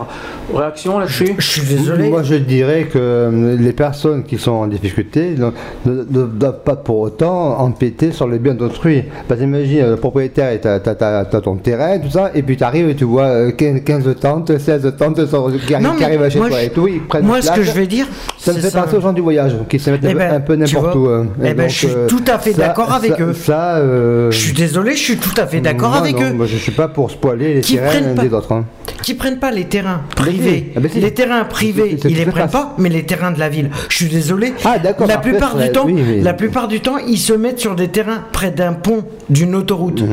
Réaction 0.53 0.99
là-dessus? 0.99 1.35
Je 1.37 1.45
suis 1.47 1.61
désolé. 1.61 2.09
Moi, 2.09 2.23
je 2.23 2.35
dirais 2.35 2.85
que 2.91 2.97
euh, 2.97 3.57
les 3.57 3.73
personnes 3.73 4.23
qui 4.23 4.37
sont 4.37 4.51
en 4.51 4.67
difficulté 4.79 5.35
ne, 5.37 5.45
ne- 5.91 6.03
ne 6.09 6.25
doivent 6.25 6.63
pas 6.63 6.75
pour 6.75 6.99
autant 6.99 7.59
empêter 7.59 8.11
sur 8.11 8.27
les 8.27 8.39
biens 8.39 8.53
d'autrui. 8.53 9.03
Parce 9.27 9.39
qu'imagine, 9.39 9.89
le 9.89 9.95
propriétaire, 9.95 10.59
t'as- 10.61 10.79
t'as 10.79 11.25
ton 11.41 11.55
terrain, 11.55 11.99
tout 11.99 12.09
ça, 12.09 12.31
et 12.35 12.41
puis 12.43 12.57
tu 12.57 12.63
arrives 12.63 12.89
et 12.89 12.95
tu 12.95 13.03
vois 13.05 13.25
euh, 13.25 13.51
15, 13.51 13.81
15 13.83 14.15
tentes, 14.19 14.57
16 14.57 14.93
tentes 14.97 15.25
sur- 15.27 15.51
qui, 15.65 15.73
Non, 15.81 15.93
qui 15.97 16.03
arrivent 16.03 16.29
chez 16.29 16.39
toi 16.39 16.49
je- 16.51 16.65
et 16.65 16.69
tout. 16.69 16.87
Ils 16.87 17.01
prennent 17.01 17.25
moi, 17.25 17.39
place. 17.39 17.51
ce 17.53 17.59
que 17.59 17.63
je 17.65 17.71
vais 17.71 17.87
dire, 17.87 18.07
ça 18.37 18.53
me 18.53 18.59
fait 18.59 18.69
ça. 18.69 18.81
penser 18.83 18.97
aux 18.97 19.01
gens 19.01 19.13
du 19.13 19.21
voyage 19.21 19.55
qui 19.69 19.79
se 19.79 19.89
mettent 19.89 20.01
Eh 20.03 20.07
un 20.07 20.11
peu- 20.13 20.17
ben, 20.17 20.33
un 20.35 20.39
peu 20.39 20.53
tu 20.57 20.75
n'importe 20.75 20.95
où. 20.95 21.07
hein. 21.07 21.27
eh 21.41 21.47
Et 21.47 21.53
ben, 21.53 21.63
donc, 21.63 21.69
je 21.69 21.75
suis 21.75 21.87
euh, 21.87 22.07
tout 22.07 22.23
à 22.27 22.39
fait 22.39 22.53
d'accord 22.53 22.91
avec 22.93 23.11
ça- 23.11 23.21
eux. 23.23 23.33
Ça, 23.33 23.75
euh, 23.77 24.31
Je 24.31 24.37
suis 24.37 24.53
désolé, 24.53 24.91
je 24.95 25.03
suis 25.03 25.17
tout 25.17 25.39
à 25.39 25.45
fait 25.47 25.59
d'accord 25.61 25.95
avec 25.95 26.15
non, 26.19 26.27
eux. 26.29 26.33
Moi, 26.33 26.45
je 26.45 26.57
suis 26.57 26.71
pas 26.71 26.87
pour 26.87 27.11
spoiler 27.11 27.55
les 27.55 27.61
Qui 27.61 27.75
terrains 27.75 28.13
pas- 28.15 28.21
des 28.23 28.33
autres. 28.33 28.51
hein. 28.51 28.65
qui 29.03 29.13
prennent 29.13 29.39
pas 29.39 29.51
les 29.51 29.65
terrains 29.65 30.01
Ah, 30.03 30.13
ben 30.17 30.23
privés. 30.23 30.73
Ah, 30.75 30.79
ben 30.79 30.89
si. 30.91 30.99
Les 30.99 31.13
terrains 31.13 31.45
privés, 31.45 31.97
ils 32.03 32.15
les 32.17 32.25
prennent 32.25 32.49
pas, 32.49 32.73
mais 32.77 32.89
les 32.89 33.03
terrains 33.03 33.31
de 33.31 33.39
la 33.39 33.47
ville. 33.47 33.69
Je 33.89 33.95
suis 33.95 34.07
désolé. 34.09 34.53
Ah, 34.69 34.79
d'accord, 34.79 35.07
La 35.07 35.17
plupart 35.17 35.55
du 35.55 35.69
temps, 35.71 35.85
oui, 35.85 35.93
mais- 35.93 36.21
la 36.21 36.33
plupart 36.33 36.67
du 36.67 36.81
temps, 36.81 36.97
ils 36.97 37.17
se 37.17 37.31
mettent 37.33 37.59
sur 37.59 37.75
des 37.75 37.87
terrains 37.87 38.23
près 38.33 38.51
d'un 38.51 38.73
pont, 38.73 39.03
d'une 39.29 39.55
autoroute, 39.55 40.03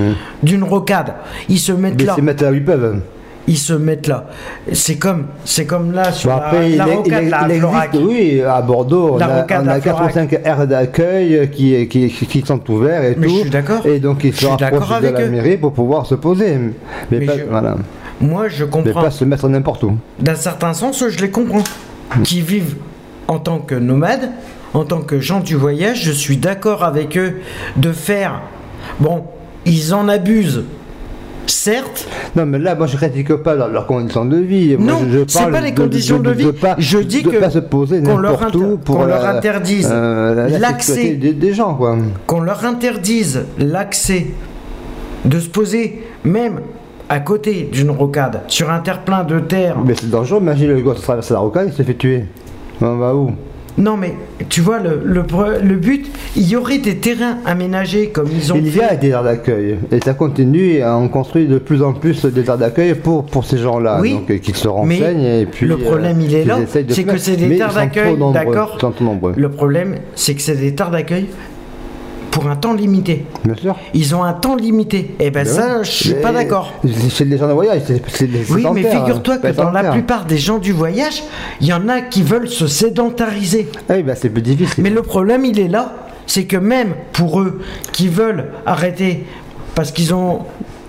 d'une 0.43 0.63
rocade. 0.63 1.15
Ils 1.49 1.59
se 1.59 1.73
mettent 1.73 1.99
Mais 1.99 2.05
là. 2.05 2.13
c'est 2.15 2.23
mettre 2.23 2.45
là 2.45 2.51
où 2.51 2.55
ils 2.55 2.65
peuvent. 2.65 3.01
ils 3.49 3.59
se 3.59 3.73
mettent 3.73 4.07
là. 4.07 4.29
C'est 4.73 4.97
comme, 4.97 5.25
c'est 5.45 5.67
comme 5.67 5.93
là 5.93 6.13
sur 6.13 6.31
Bon, 6.31 6.37
la, 6.37 6.47
après, 6.47 6.69
la 6.71 6.87
il- 6.89 6.93
rocade, 6.95 7.23
il- 7.25 7.37
il 7.47 7.51
existe, 7.57 8.07
oui, 8.07 8.43
à 8.43 8.63
Bordeaux, 8.63 9.11
on 9.15 9.19
La 9.19 9.27
a, 9.27 9.47
on 9.63 9.67
a 9.67 9.73
à 9.73 9.81
4 9.81 9.95
ou 9.97 10.09
Florac. 10.09 10.13
5 10.15 10.33
aires 10.45 10.67
d'accueil 10.67 11.51
qui, 11.51 11.87
qui, 11.89 12.09
qui 12.09 12.41
sont 12.47 12.61
ouverts 12.71 13.05
et 13.05 13.17
Mais 13.19 13.27
tout. 13.27 13.35
je 13.35 13.41
suis 13.41 13.51
d'accord. 13.51 13.85
Et 13.87 13.99
donc 13.99 14.23
ils 14.25 14.35
se 14.35 14.47
d'accord 14.57 14.81
rapprochent 14.81 15.01
de 15.03 15.09
la 15.09 15.21
eux. 15.23 15.31
mairie 15.31 15.57
pour 15.57 15.73
pouvoir 15.73 16.07
se 16.07 16.15
poser. 16.15 16.57
Mais, 17.11 17.19
Mais 17.19 17.27
pas, 17.27 17.37
je- 17.39 17.45
voilà. 17.51 17.77
Moi, 18.21 18.49
je 18.49 18.65
mais 18.65 18.71
comprends. 18.71 19.03
pas 19.03 19.11
se 19.11 19.25
mettre 19.25 19.49
n'importe 19.49 19.83
où. 19.83 19.97
D'un 20.21 20.37
certain 20.37 20.73
sens, 20.73 21.05
je 21.09 21.19
les 21.21 21.31
comprends. 21.31 21.65
Qui 22.23 22.41
vivent 22.41 22.77
en 23.29 23.39
tant 23.39 23.59
que 23.59 23.75
nomades, 23.75 24.31
en 24.75 24.85
tant 24.85 25.01
que 25.01 25.21
gens 25.21 25.41
du 25.41 25.55
voyage, 25.57 26.03
je 26.05 26.13
suis 26.13 26.37
d'accord 26.37 26.85
avec 26.85 27.17
eux 27.17 27.37
de 27.77 27.93
faire. 27.93 28.43
Bon, 29.01 29.25
ils 29.67 29.95
en 29.95 30.09
abusent. 30.09 30.65
Certes. 31.47 32.07
Non, 32.37 32.47
mais 32.47 32.59
là, 32.59 32.75
moi, 32.75 32.87
je 32.87 32.97
critique 32.97 33.35
pas 33.37 33.55
leur- 33.55 33.69
leurs 33.69 33.87
conditions 33.87 34.25
de 34.25 34.39
vie. 34.39 34.77
Moi, 34.79 34.93
Non, 34.93 34.99
je, 35.11 35.19
je 35.29 35.35
parle 35.39 35.53
pas 35.53 35.61
les 35.61 35.73
de- 35.73 35.77
conditions 35.81 36.19
de 36.19 36.31
vie. 36.31 36.53
pas, 36.53 36.75
Je 36.79 36.99
dis 36.99 37.23
de 37.23 37.29
que 37.31 37.37
pas 37.37 37.51
se 37.51 37.59
poser 37.59 38.03
qu'on 38.03 38.17
leur 38.17 38.33
n'importe 38.33 38.55
inter- 38.57 38.65
où 38.65 38.77
pour 38.79 38.97
qu'on 38.99 39.05
leur 39.05 39.25
euh, 39.25 39.37
interdise 39.37 39.89
euh, 39.93 40.35
la- 40.35 40.49
la 40.49 40.59
l'accès. 40.59 41.15
des, 41.15 41.33
des 41.35 41.53
gens, 41.53 41.75
quoi. 41.75 41.97
qu'on 42.27 42.41
leur 42.41 42.65
interdise 42.65 43.45
l'accès 43.59 44.29
de 45.27 45.39
se 45.39 45.49
poser 45.49 46.03
même 46.25 46.61
à 47.11 47.21
côté 47.21 47.69
d'une 47.71 47.91
rocade 47.91 48.41
sur 48.49 48.71
un 48.71 48.79
terre-plein 48.81 49.23
de 49.25 49.39
terre. 49.39 49.77
Mais 49.85 49.95
c'est 49.95 50.11
dangereux, 50.11 50.41
imagine 50.41 50.69
le 50.69 50.81
gosse 50.81 51.03
traverse 51.03 51.31
la 51.31 51.39
rocade, 51.41 51.69
il 51.69 51.75
se 51.75 51.83
fait 51.83 51.95
tuer. 51.95 52.25
On 52.81 52.97
va 52.97 53.15
où? 53.15 53.31
Non 53.77 53.97
mais 53.97 54.15
tu 54.49 54.61
vois 54.61 54.79
le, 54.79 55.03
le, 55.05 55.25
le 55.63 55.75
but, 55.75 56.07
il 56.37 56.47
y 56.49 56.55
aurait 56.55 56.79
des 56.79 56.99
terrains 56.99 57.39
aménagés 57.45 58.11
comme 58.11 58.29
ils 58.33 58.53
ont 58.53 58.57
Il 58.57 58.73
y 58.75 58.81
a 58.81 58.95
des 58.95 59.09
aires 59.09 59.25
d'accueil. 59.25 59.79
Et 59.91 59.99
ça 60.01 60.15
continue 60.15 60.75
et 60.75 60.85
on 60.85 61.09
construit 61.09 61.47
de 61.47 61.59
plus 61.59 61.83
en 61.83 61.93
plus 61.93 62.25
des 62.25 62.45
aires 62.49 62.59
d'accueil 62.59 62.95
pour, 62.95 63.25
pour 63.25 63.45
ces 63.45 63.59
gens-là, 63.59 63.99
Oui, 64.01 64.13
donc 64.13 64.31
euh, 64.31 64.39
qu'ils 64.39 64.55
se 64.55 64.69
mais 64.69 64.73
renseignent 64.75 65.25
et 65.25 65.47
puis 65.47 65.67
le 65.67 65.77
problème, 65.77 66.21
il 66.21 66.35
est 66.37 66.41
qu'ils 66.43 66.49
là, 66.49 66.59
c'est 66.67 67.05
que 67.05 67.19
c'est 67.19 67.37
des 67.37 67.57
terres 67.57 67.75
d'accueil, 67.75 68.17
d'accord. 68.33 68.79
Le 69.37 69.49
problème, 69.49 69.97
c'est 70.15 70.35
que 70.35 70.43
c'est 70.43 70.55
des 70.57 70.75
terres 70.75 70.93
d'accueil 70.93 71.27
pour 72.35 72.49
un 72.49 72.57
temps 72.57 72.75
limité. 72.75 73.25
Bien 73.45 73.55
sûr. 73.55 73.77
Ils 73.95 74.13
ont 74.17 74.25
un 74.25 74.33
temps 74.33 74.57
limité. 74.57 75.15
Et 75.21 75.31
ben 75.31 75.45
Ben 75.45 75.47
ça, 75.47 75.79
ouais. 75.79 75.85
je 75.85 75.91
suis 75.91 76.15
Mais 76.15 76.21
pas 76.21 76.33
d'accord. 76.33 76.73
C'est 77.11 77.29
des 77.29 77.39
gens 77.39 77.47
de 77.47 77.53
voyage, 77.53 77.83
Oui, 78.51 78.67
mais 78.75 78.83
figure-toi 78.83 79.37
que 79.37 79.43
pas 79.43 79.53
dans 79.53 79.71
la 79.71 79.93
plupart 79.93 80.25
des 80.25 80.37
gens 80.37 80.59
du 80.59 80.73
voyage, 80.73 81.23
il 81.61 81.69
y 81.69 81.73
en 81.73 81.89
a 81.89 82.01
qui 82.01 82.25
veulent 82.25 82.49
se 82.49 82.67
sédentariser. 82.67 83.69
Oui, 83.89 84.03
bah 84.03 84.17
c'est 84.17 84.31
plus 84.31 84.43
difficile. 84.43 84.83
Mais 84.83 84.91
le 84.91 85.03
problème, 85.03 85.45
il 85.45 85.61
est 85.61 85.69
là, 85.69 85.95
c'est 86.27 86.45
que 86.45 86.57
même 86.57 86.95
pour 87.13 87.41
eux 87.41 87.61
qui 87.93 88.09
veulent 88.09 88.47
arrêter 88.67 89.25
parce 89.77 89.93
qu'ils 89.93 90.13
ont 90.13 90.41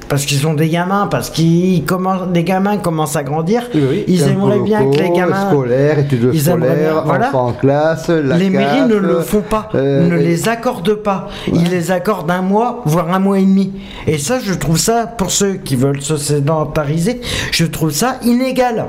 parce 0.07 0.25
qu'ils 0.25 0.45
ont 0.47 0.53
des 0.53 0.69
gamins, 0.69 1.07
parce 1.07 1.29
qu'ils 1.29 1.83
commencent, 1.85 2.27
des 2.29 2.43
gamins 2.43 2.77
commencent 2.77 3.15
à 3.15 3.23
grandir, 3.23 3.63
ils 4.07 4.21
aimeraient 4.27 4.59
bien 4.59 4.85
que 4.89 4.97
les 4.97 5.09
gamins 5.09 5.49
scolaires, 5.49 5.99
études 5.99 6.29
ils 6.33 6.49
aimeraient 6.49 6.75
bien- 6.75 6.75
scolaires, 6.89 7.03
voilà. 7.05 7.27
enfants 7.29 7.47
en 7.47 7.53
classe, 7.53 8.09
la 8.09 8.37
les 8.37 8.49
mairies 8.49 8.87
ne 8.87 8.95
le 8.95 9.19
font 9.21 9.41
pas, 9.41 9.69
euh, 9.75 10.07
ne 10.07 10.17
et- 10.17 10.23
les 10.23 10.47
accordent 10.49 10.93
pas. 10.95 11.27
Ils 11.51 11.69
les 11.69 11.91
accordent 11.91 12.29
un 12.31 12.41
mois, 12.41 12.81
voire 12.85 13.11
un 13.11 13.19
mois 13.19 13.39
et 13.39 13.43
demi. 13.45 13.71
Et 14.07 14.17
ça, 14.17 14.39
je 14.39 14.53
trouve 14.53 14.77
ça, 14.77 15.07
pour 15.07 15.31
ceux 15.31 15.53
qui 15.55 15.75
veulent 15.75 16.01
se 16.01 16.17
sédentariser, 16.17 17.21
je 17.51 17.65
trouve 17.65 17.91
ça 17.91 18.17
inégal. 18.23 18.85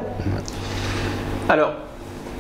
Alors, 1.49 1.73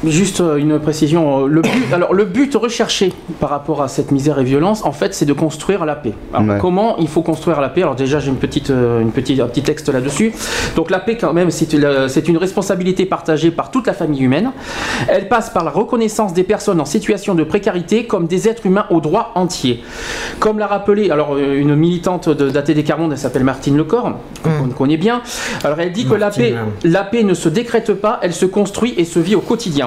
juste 0.04 0.40
euh, 0.40 0.56
une 0.56 0.78
précision. 0.78 1.44
euh, 1.44 1.48
Le 1.48 1.62
but, 1.62 1.70
alors, 1.92 2.12
le 2.14 2.24
but 2.24 2.54
recherché 2.54 3.12
par 3.40 3.50
rapport 3.50 3.82
à 3.82 3.88
cette 3.88 4.10
misère 4.12 4.38
et 4.38 4.44
violence, 4.44 4.84
en 4.84 4.92
fait, 4.92 5.14
c'est 5.14 5.24
de 5.26 5.32
construire 5.32 5.84
la 5.84 5.94
paix. 5.96 6.12
Alors, 6.34 6.48
Ouais. 6.48 6.58
comment 6.60 6.96
il 6.98 7.08
faut 7.08 7.22
construire 7.22 7.60
la 7.60 7.68
paix? 7.68 7.82
Alors 7.82 7.94
déjà, 7.96 8.18
j'ai 8.20 8.28
une 8.28 8.36
petite, 8.36 8.70
euh, 8.70 9.00
une 9.00 9.10
petite, 9.10 9.40
un 9.40 9.46
petit 9.46 9.62
texte 9.62 9.88
là-dessus. 9.88 10.32
Donc 10.76 10.90
la 10.90 10.98
paix, 10.98 11.16
quand 11.16 11.32
même, 11.32 11.50
c'est 11.50 11.72
une, 11.72 12.36
responsabilité 12.36 13.06
partagée 13.06 13.50
par 13.50 13.70
toute 13.70 13.86
la 13.86 13.92
famille 13.94 14.20
humaine. 14.22 14.52
Elle 15.08 15.28
passe 15.28 15.50
par 15.50 15.64
la 15.64 15.70
reconnaissance 15.70 16.32
des 16.34 16.42
personnes 16.42 16.80
en 16.80 16.84
situation 16.84 17.34
de 17.34 17.44
précarité 17.44 18.04
comme 18.04 18.26
des 18.26 18.48
êtres 18.48 18.66
humains 18.66 18.86
aux 18.90 19.00
droits 19.00 19.32
entiers. 19.34 19.82
Comme 20.38 20.58
l'a 20.58 20.66
rappelé 20.66 21.10
alors 21.10 21.36
une 21.38 21.74
militante 21.74 22.28
de- 22.28 22.50
d'ATD 22.50 22.84
Carmonde, 22.84 23.12
elle 23.12 23.18
s'appelle 23.18 23.44
Martine 23.44 23.76
Lecor, 23.76 24.12
qu'on 24.42 24.68
connaît 24.68 24.96
bien. 24.96 25.22
Alors 25.64 25.80
elle 25.80 25.92
dit 25.92 26.04
que 26.06 26.14
la 26.14 26.30
paix, 26.30 26.52
Martine. 26.52 26.92
la 26.92 27.04
paix 27.04 27.22
ne 27.22 27.34
se 27.34 27.48
décrète 27.48 27.94
pas, 27.94 28.18
elle 28.22 28.32
se 28.34 28.46
construit 28.46 28.94
et 28.96 29.04
se 29.04 29.18
vit 29.18 29.34
au 29.34 29.40
quotidien. 29.40 29.85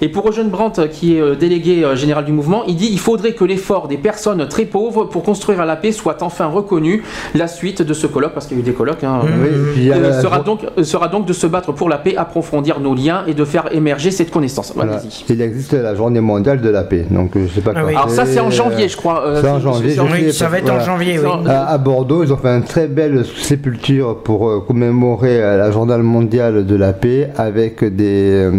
Et 0.00 0.08
pour 0.08 0.28
Eugène 0.28 0.48
Brandt, 0.48 0.88
qui 0.90 1.16
est 1.16 1.20
euh, 1.20 1.34
délégué 1.36 1.84
euh, 1.84 1.94
général 1.94 2.24
du 2.24 2.32
mouvement, 2.32 2.64
il 2.66 2.74
dit 2.76 2.88
il 2.90 2.98
faudrait 2.98 3.32
que 3.34 3.44
l'effort 3.44 3.86
des 3.86 3.96
personnes 3.98 4.48
très 4.48 4.64
pauvres 4.64 5.04
pour 5.04 5.22
construire 5.22 5.64
la 5.64 5.76
paix 5.76 5.92
soit 5.92 6.22
enfin 6.22 6.46
reconnu. 6.46 7.02
La 7.34 7.46
suite 7.46 7.82
de 7.82 7.94
ce 7.94 8.06
colloque, 8.08 8.32
parce 8.34 8.46
qu'il 8.46 8.56
y 8.56 8.60
a 8.60 8.62
eu 8.62 8.66
des 8.66 8.72
colloques, 8.72 9.04
hein, 9.04 9.20
euh, 9.24 10.00
la- 10.00 10.20
sera, 10.20 10.40
donc, 10.40 10.60
sera 10.82 11.06
donc 11.08 11.26
de 11.26 11.32
se 11.32 11.46
battre 11.46 11.72
pour 11.72 11.88
la 11.88 11.98
paix, 11.98 12.16
approfondir 12.16 12.80
nos 12.80 12.94
liens 12.94 13.22
et 13.28 13.34
de 13.34 13.44
faire 13.44 13.68
émerger 13.72 14.10
cette 14.10 14.30
connaissance. 14.32 14.72
Voilà. 14.74 15.00
Il 15.28 15.40
existe 15.40 15.72
la 15.74 15.94
journée 15.94 16.20
mondiale 16.20 16.60
de 16.60 16.68
la 16.68 16.82
paix, 16.82 17.06
donc 17.10 17.36
euh, 17.36 17.46
je 17.48 17.54
sais 17.54 17.60
pas 17.60 17.72
Ah 17.76 17.80
quand 17.82 17.86
oui. 17.86 17.94
Alors 17.94 18.10
ça 18.10 18.26
c'est 18.26 18.40
en 18.40 18.50
janvier, 18.50 18.88
je 18.88 18.96
crois. 18.96 19.24
euh, 19.24 19.40
C'est 19.40 19.48
en 19.48 19.60
janvier. 19.60 19.90
sais, 19.94 20.32
ça 20.32 20.48
va 20.48 20.58
être 20.58 20.70
en 20.72 20.80
janvier, 20.80 21.18
oui. 21.20 21.28
À, 21.48 21.70
à 21.72 21.78
Bordeaux, 21.78 22.24
ils 22.24 22.32
ont 22.32 22.36
fait 22.36 22.48
une 22.48 22.64
très 22.64 22.88
belle 22.88 23.24
sépulture 23.24 24.18
pour 24.18 24.48
euh, 24.48 24.60
commémorer 24.66 25.40
euh, 25.40 25.56
la 25.56 25.70
journée 25.70 25.96
mondiale 25.98 26.66
de 26.66 26.74
la 26.76 26.92
paix 26.92 27.30
avec 27.36 27.84
des, 27.84 28.50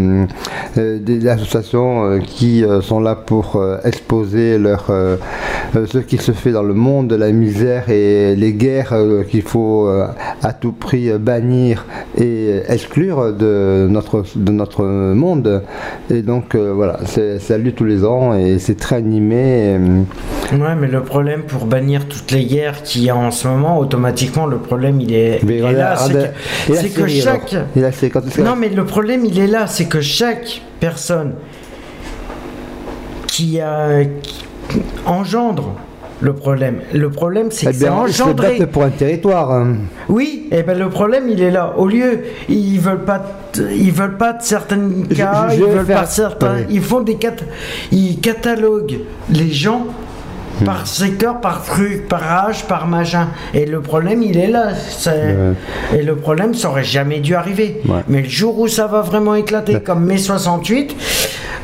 des 0.77 1.27
associations 1.27 2.05
euh, 2.05 2.19
qui 2.19 2.63
euh, 2.63 2.81
sont 2.81 2.99
là 2.99 3.15
pour 3.15 3.55
euh, 3.57 3.77
exposer 3.83 4.57
leur, 4.57 4.85
euh, 4.89 5.17
euh, 5.75 5.85
ce 5.85 5.99
qui 5.99 6.17
se 6.17 6.31
fait 6.31 6.51
dans 6.51 6.63
le 6.63 6.73
monde, 6.73 7.13
la 7.13 7.31
misère 7.31 7.89
et 7.89 8.35
les 8.35 8.53
guerres 8.53 8.93
euh, 8.93 9.23
qu'il 9.23 9.41
faut 9.43 9.87
euh, 9.87 10.07
à 10.41 10.53
tout 10.53 10.71
prix 10.71 11.09
euh, 11.11 11.17
bannir 11.17 11.85
et 12.17 12.61
exclure 12.69 13.33
de 13.33 13.87
notre, 13.89 14.23
de 14.35 14.51
notre 14.51 14.83
monde. 14.85 15.61
Et 16.09 16.21
donc 16.21 16.55
euh, 16.55 16.71
voilà, 16.73 16.99
c'est- 17.05 17.39
ça 17.39 17.55
a 17.55 17.57
lieu 17.57 17.71
tous 17.71 17.85
les 17.85 18.03
ans 18.03 18.33
et 18.35 18.57
c'est 18.59 18.75
très 18.77 18.95
animé. 18.97 19.77
Ouais, 20.51 20.75
mais 20.79 20.87
le 20.87 21.01
problème 21.03 21.43
pour 21.43 21.65
bannir 21.65 22.07
toutes 22.07 22.31
les 22.31 22.45
guerres 22.45 22.81
qu'il 22.83 23.03
y 23.03 23.09
a 23.09 23.15
en 23.15 23.31
ce 23.31 23.47
moment, 23.47 23.79
automatiquement, 23.79 24.45
le 24.45 24.57
problème, 24.57 24.99
il 25.01 25.13
est, 25.13 25.39
Mais 25.43 25.59
il 25.59 25.65
est 25.65 25.71
là. 25.73 25.95
C'est 25.97 26.89
que, 26.93 27.01
que 27.01 27.07
chaque. 27.07 27.51
là, 27.75 27.89
quand 28.11 28.37
Non, 28.43 28.55
mais 28.55 28.69
le 28.69 28.85
problème, 28.85 29.25
il 29.25 29.39
est 29.39 29.47
là. 29.47 29.67
C'est 29.67 29.85
que 29.85 30.01
chaque 30.01 30.61
personne 30.87 31.35
qui, 33.27 33.59
qui 34.69 34.81
engendre 35.05 35.75
le 36.21 36.33
problème, 36.33 36.79
le 36.93 37.09
problème, 37.09 37.47
c'est 37.51 37.67
Eh 37.67 37.71
que 37.71 37.75
ils 37.75 37.79
se 37.79 37.87
engendré. 37.87 38.57
battent 38.59 38.71
pour 38.71 38.83
un 38.83 38.89
territoire. 38.89 39.51
hein. 39.51 39.75
Oui, 40.09 40.47
et 40.51 40.63
ben 40.63 40.77
le 40.77 40.89
problème 40.89 41.25
il 41.29 41.41
est 41.41 41.51
là. 41.51 41.73
Au 41.77 41.87
lieu, 41.87 42.19
ils 42.49 42.79
veulent 42.79 43.03
pas, 43.05 43.21
ils 43.57 43.91
veulent 43.91 44.17
pas 44.17 44.33
de 44.33 44.41
certains 44.41 44.79
Je- 45.09 45.15
cas, 45.15 45.47
je 45.49 45.55
ils 45.55 45.63
vais 45.63 45.71
veulent 45.71 45.85
pas 45.85 46.05
certains. 46.05 46.57
Ils 46.69 46.81
font 46.81 47.01
des 47.01 47.15
cat, 47.15 47.35
ils 47.91 48.19
cataloguent 48.19 48.99
les 49.29 49.51
gens 49.51 49.85
Hmm. 50.61 50.65
par 50.65 50.85
secteur, 50.87 51.41
par 51.41 51.63
truc, 51.63 52.07
par 52.07 52.23
âge, 52.47 52.65
par 52.65 52.85
machin. 52.87 53.29
Et 53.53 53.65
le 53.65 53.81
problème 53.81 54.21
il 54.21 54.37
est 54.37 54.47
là. 54.47 54.69
Et 55.95 56.03
le 56.03 56.15
problème 56.15 56.53
ça 56.53 56.69
aurait 56.69 56.83
jamais 56.83 57.19
dû 57.19 57.33
arriver. 57.35 57.81
Ouais. 57.87 58.01
Mais 58.07 58.21
le 58.21 58.29
jour 58.29 58.59
où 58.59 58.67
ça 58.67 58.87
va 58.87 59.01
vraiment 59.01 59.35
éclater, 59.35 59.79
comme 59.81 60.03
mai 60.05 60.17
68, 60.17 60.95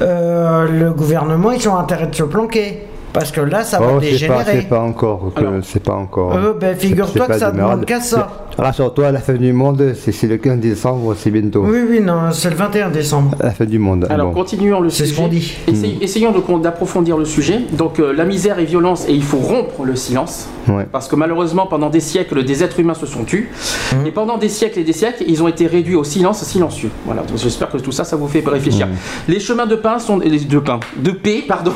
euh, 0.01 0.67
le 0.67 0.91
gouvernement 0.91 1.51
ils 1.51 1.67
ont 1.69 1.77
intérêt 1.77 2.07
de 2.07 2.15
se 2.15 2.23
planquer. 2.23 2.83
Parce 3.11 3.31
que 3.31 3.41
là, 3.41 3.63
ça 3.63 3.79
va 3.79 3.87
Oh, 3.95 3.99
dégénérer. 3.99 4.43
c'est 4.61 4.69
pas 4.69 4.79
encore. 4.81 5.31
C'est 5.63 5.81
pas 5.83 5.95
encore. 5.95 6.35
Euh, 6.35 6.53
ben, 6.53 6.75
figure-toi 6.77 7.25
que 7.25 7.39
ça 7.39 7.49
démarré. 7.51 7.71
demande 7.73 7.85
qu'à 7.85 8.01
ça. 8.01 8.27
Rassure-toi, 8.59 9.11
la 9.13 9.19
fin 9.19 9.35
du 9.35 9.53
monde, 9.53 9.93
c'est 9.95 10.27
le 10.27 10.35
15 10.35 10.59
décembre, 10.59 11.15
c'est 11.17 11.31
bientôt. 11.31 11.63
Oui, 11.65 11.79
oui, 11.89 12.01
non, 12.01 12.31
c'est 12.33 12.49
le 12.49 12.57
21 12.57 12.89
décembre. 12.89 13.31
La 13.39 13.51
fin 13.51 13.63
du 13.63 13.79
monde. 13.79 14.05
Alors 14.09 14.27
bon. 14.27 14.33
continuons 14.33 14.81
le 14.81 14.89
C'est 14.89 15.05
ce 15.05 15.09
sujet. 15.11 15.21
qu'on 15.21 15.27
dit. 15.29 15.57
Essayons, 15.67 15.97
essayons 16.01 16.57
d'approfondir 16.59 17.17
le 17.17 17.23
sujet. 17.23 17.61
Donc 17.71 17.99
euh, 17.99 18.11
la 18.11 18.25
misère 18.25 18.59
et 18.59 18.65
violence 18.65 19.05
et 19.07 19.13
il 19.13 19.23
faut 19.23 19.37
rompre 19.37 19.85
le 19.85 19.95
silence. 19.95 20.49
Ouais. 20.67 20.85
Parce 20.91 21.07
que 21.07 21.15
malheureusement 21.15 21.67
pendant 21.67 21.89
des 21.89 22.01
siècles 22.01 22.43
des 22.43 22.61
êtres 22.61 22.81
humains 22.81 22.93
se 22.95 23.05
sont 23.05 23.23
tus. 23.23 23.49
Mmh. 23.93 24.07
Et 24.07 24.11
pendant 24.11 24.37
des 24.37 24.49
siècles 24.49 24.79
et 24.79 24.83
des 24.83 24.93
siècles 24.93 25.23
ils 25.25 25.41
ont 25.41 25.47
été 25.47 25.65
réduits 25.65 25.95
au 25.95 26.03
silence 26.03 26.43
silencieux. 26.43 26.91
Voilà. 27.05 27.21
Donc, 27.21 27.37
J'espère 27.37 27.69
que 27.69 27.77
tout 27.77 27.93
ça 27.93 28.03
ça 28.03 28.17
vous 28.17 28.27
fait 28.27 28.43
réfléchir. 28.45 28.89
Les 29.29 29.39
chemins 29.39 29.67
de 29.67 29.75
pain 29.75 29.99
sont 29.99 30.17
les 30.19 30.39
de 30.39 30.59
pain 30.59 30.81
de 30.97 31.11
paix 31.11 31.43
pardon. 31.47 31.71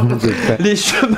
les 0.58 0.76
chemins 0.76 1.16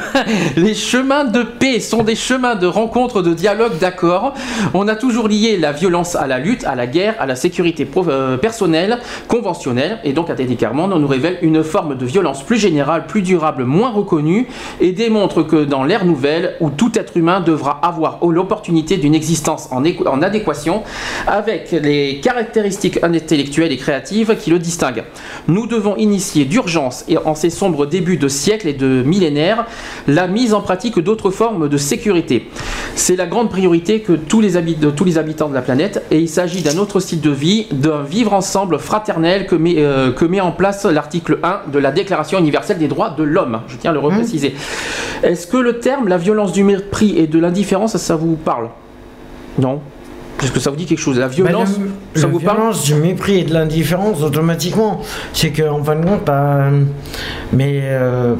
les 0.56 0.74
chemins 0.74 1.24
de 1.24 1.42
paix 1.42 1.80
sont 1.80 2.04
des 2.04 2.14
chemins 2.14 2.54
de 2.54 2.66
rencontre, 2.68 3.22
de 3.22 3.34
dialogue, 3.34 3.72
d'accord. 3.80 4.34
On 4.72 4.86
a 4.86 4.94
toujours 5.00 5.26
lié 5.26 5.56
la 5.56 5.72
violence 5.72 6.14
à 6.14 6.26
la 6.28 6.38
lutte, 6.38 6.64
à 6.64 6.76
la 6.76 6.86
guerre, 6.86 7.16
à 7.18 7.26
la 7.26 7.34
sécurité 7.34 7.86
euh, 7.96 8.36
personnelle, 8.36 8.98
conventionnelle. 9.26 9.98
Et 10.04 10.12
donc, 10.12 10.30
à 10.30 10.36
Carmonde, 10.36 10.92
on 10.92 10.98
nous 10.98 11.08
révèle 11.08 11.38
une 11.42 11.64
forme 11.64 11.96
de 11.96 12.06
violence 12.06 12.44
plus 12.44 12.58
générale, 12.58 13.06
plus 13.06 13.22
durable, 13.22 13.64
moins 13.64 13.90
reconnue, 13.90 14.46
et 14.80 14.92
démontre 14.92 15.42
que 15.42 15.64
dans 15.64 15.84
l'ère 15.84 16.04
nouvelle, 16.04 16.54
où 16.60 16.70
tout 16.70 16.92
être 16.94 17.16
humain 17.16 17.40
devra 17.40 17.80
avoir 17.82 18.18
l'opportunité 18.24 18.96
d'une 18.96 19.14
existence 19.14 19.68
en, 19.70 19.82
en 20.06 20.22
adéquation 20.22 20.82
avec 21.26 21.72
les 21.72 22.20
caractéristiques 22.20 23.02
intellectuelles 23.02 23.72
et 23.72 23.76
créatives 23.76 24.36
qui 24.36 24.50
le 24.50 24.58
distinguent. 24.58 25.04
Nous 25.48 25.66
devons 25.66 25.96
initier 25.96 26.44
d'urgence 26.44 27.04
et 27.08 27.16
en 27.18 27.34
ces 27.34 27.50
sombres 27.50 27.86
débuts 27.86 28.18
de 28.18 28.28
siècles 28.28 28.68
et 28.68 28.72
de 28.74 29.02
millénaires 29.02 29.66
la 30.06 30.26
mise 30.26 30.52
en 30.54 30.60
pratique 30.60 30.98
d'autres 30.98 31.30
formes 31.30 31.68
de 31.68 31.76
sécurité. 31.76 32.48
C'est 32.94 33.16
la 33.16 33.26
grande 33.26 33.50
priorité 33.50 34.00
que 34.00 34.12
tous 34.12 34.40
les, 34.40 34.56
habi- 34.56 34.78
de 34.80 34.90
tous 34.90 35.04
les 35.04 35.18
habitants 35.18 35.48
de 35.48 35.54
la 35.54 35.62
planète. 35.62 36.02
Et 36.10 36.18
il 36.18 36.28
s'agit 36.28 36.62
d'un 36.62 36.76
autre 36.78 36.98
style 37.00 37.20
de 37.20 37.30
vie, 37.30 37.66
d'un 37.70 38.02
vivre 38.02 38.32
ensemble 38.32 38.78
fraternel 38.78 39.46
que 39.46 39.54
met, 39.54 39.74
euh, 39.78 40.12
que 40.12 40.24
met 40.24 40.40
en 40.40 40.52
place 40.52 40.84
l'article 40.84 41.38
1 41.42 41.70
de 41.72 41.78
la 41.78 41.92
Déclaration 41.92 42.38
universelle 42.38 42.78
des 42.78 42.88
droits 42.88 43.10
de 43.10 43.22
l'homme. 43.22 43.60
Je 43.68 43.76
tiens 43.76 43.90
à 43.90 43.94
le 43.94 44.00
repréciser. 44.00 44.54
Est-ce 45.22 45.46
que 45.46 45.56
le 45.58 45.78
terme 45.78 46.08
la 46.08 46.16
violence 46.18 46.52
du 46.52 46.64
mépris 46.64 47.16
et 47.18 47.26
de 47.26 47.38
l'indifférence, 47.38 47.96
ça 47.96 48.16
vous 48.16 48.36
parle? 48.36 48.68
Non? 49.58 49.80
Est-ce 50.42 50.52
que 50.52 50.60
ça 50.60 50.70
vous 50.70 50.76
dit 50.76 50.86
quelque 50.86 50.98
chose? 51.00 51.18
La 51.18 51.28
violence, 51.28 51.72
Bah, 51.78 51.84
le- 52.14 52.20
ça 52.20 52.26
la 52.26 52.32
vous 52.32 52.40
parle? 52.40 52.56
violence, 52.56 52.84
du 52.84 52.94
mépris 52.94 53.40
et 53.40 53.44
de 53.44 53.52
l'indifférence, 53.52 54.22
automatiquement. 54.22 55.02
C'est 55.34 55.50
qu'en 55.52 55.84
fin 55.84 55.96
de 55.96 56.06
compte, 56.06 56.24
bah, 56.24 56.70
mais 57.52 57.80
euh, 57.82 58.34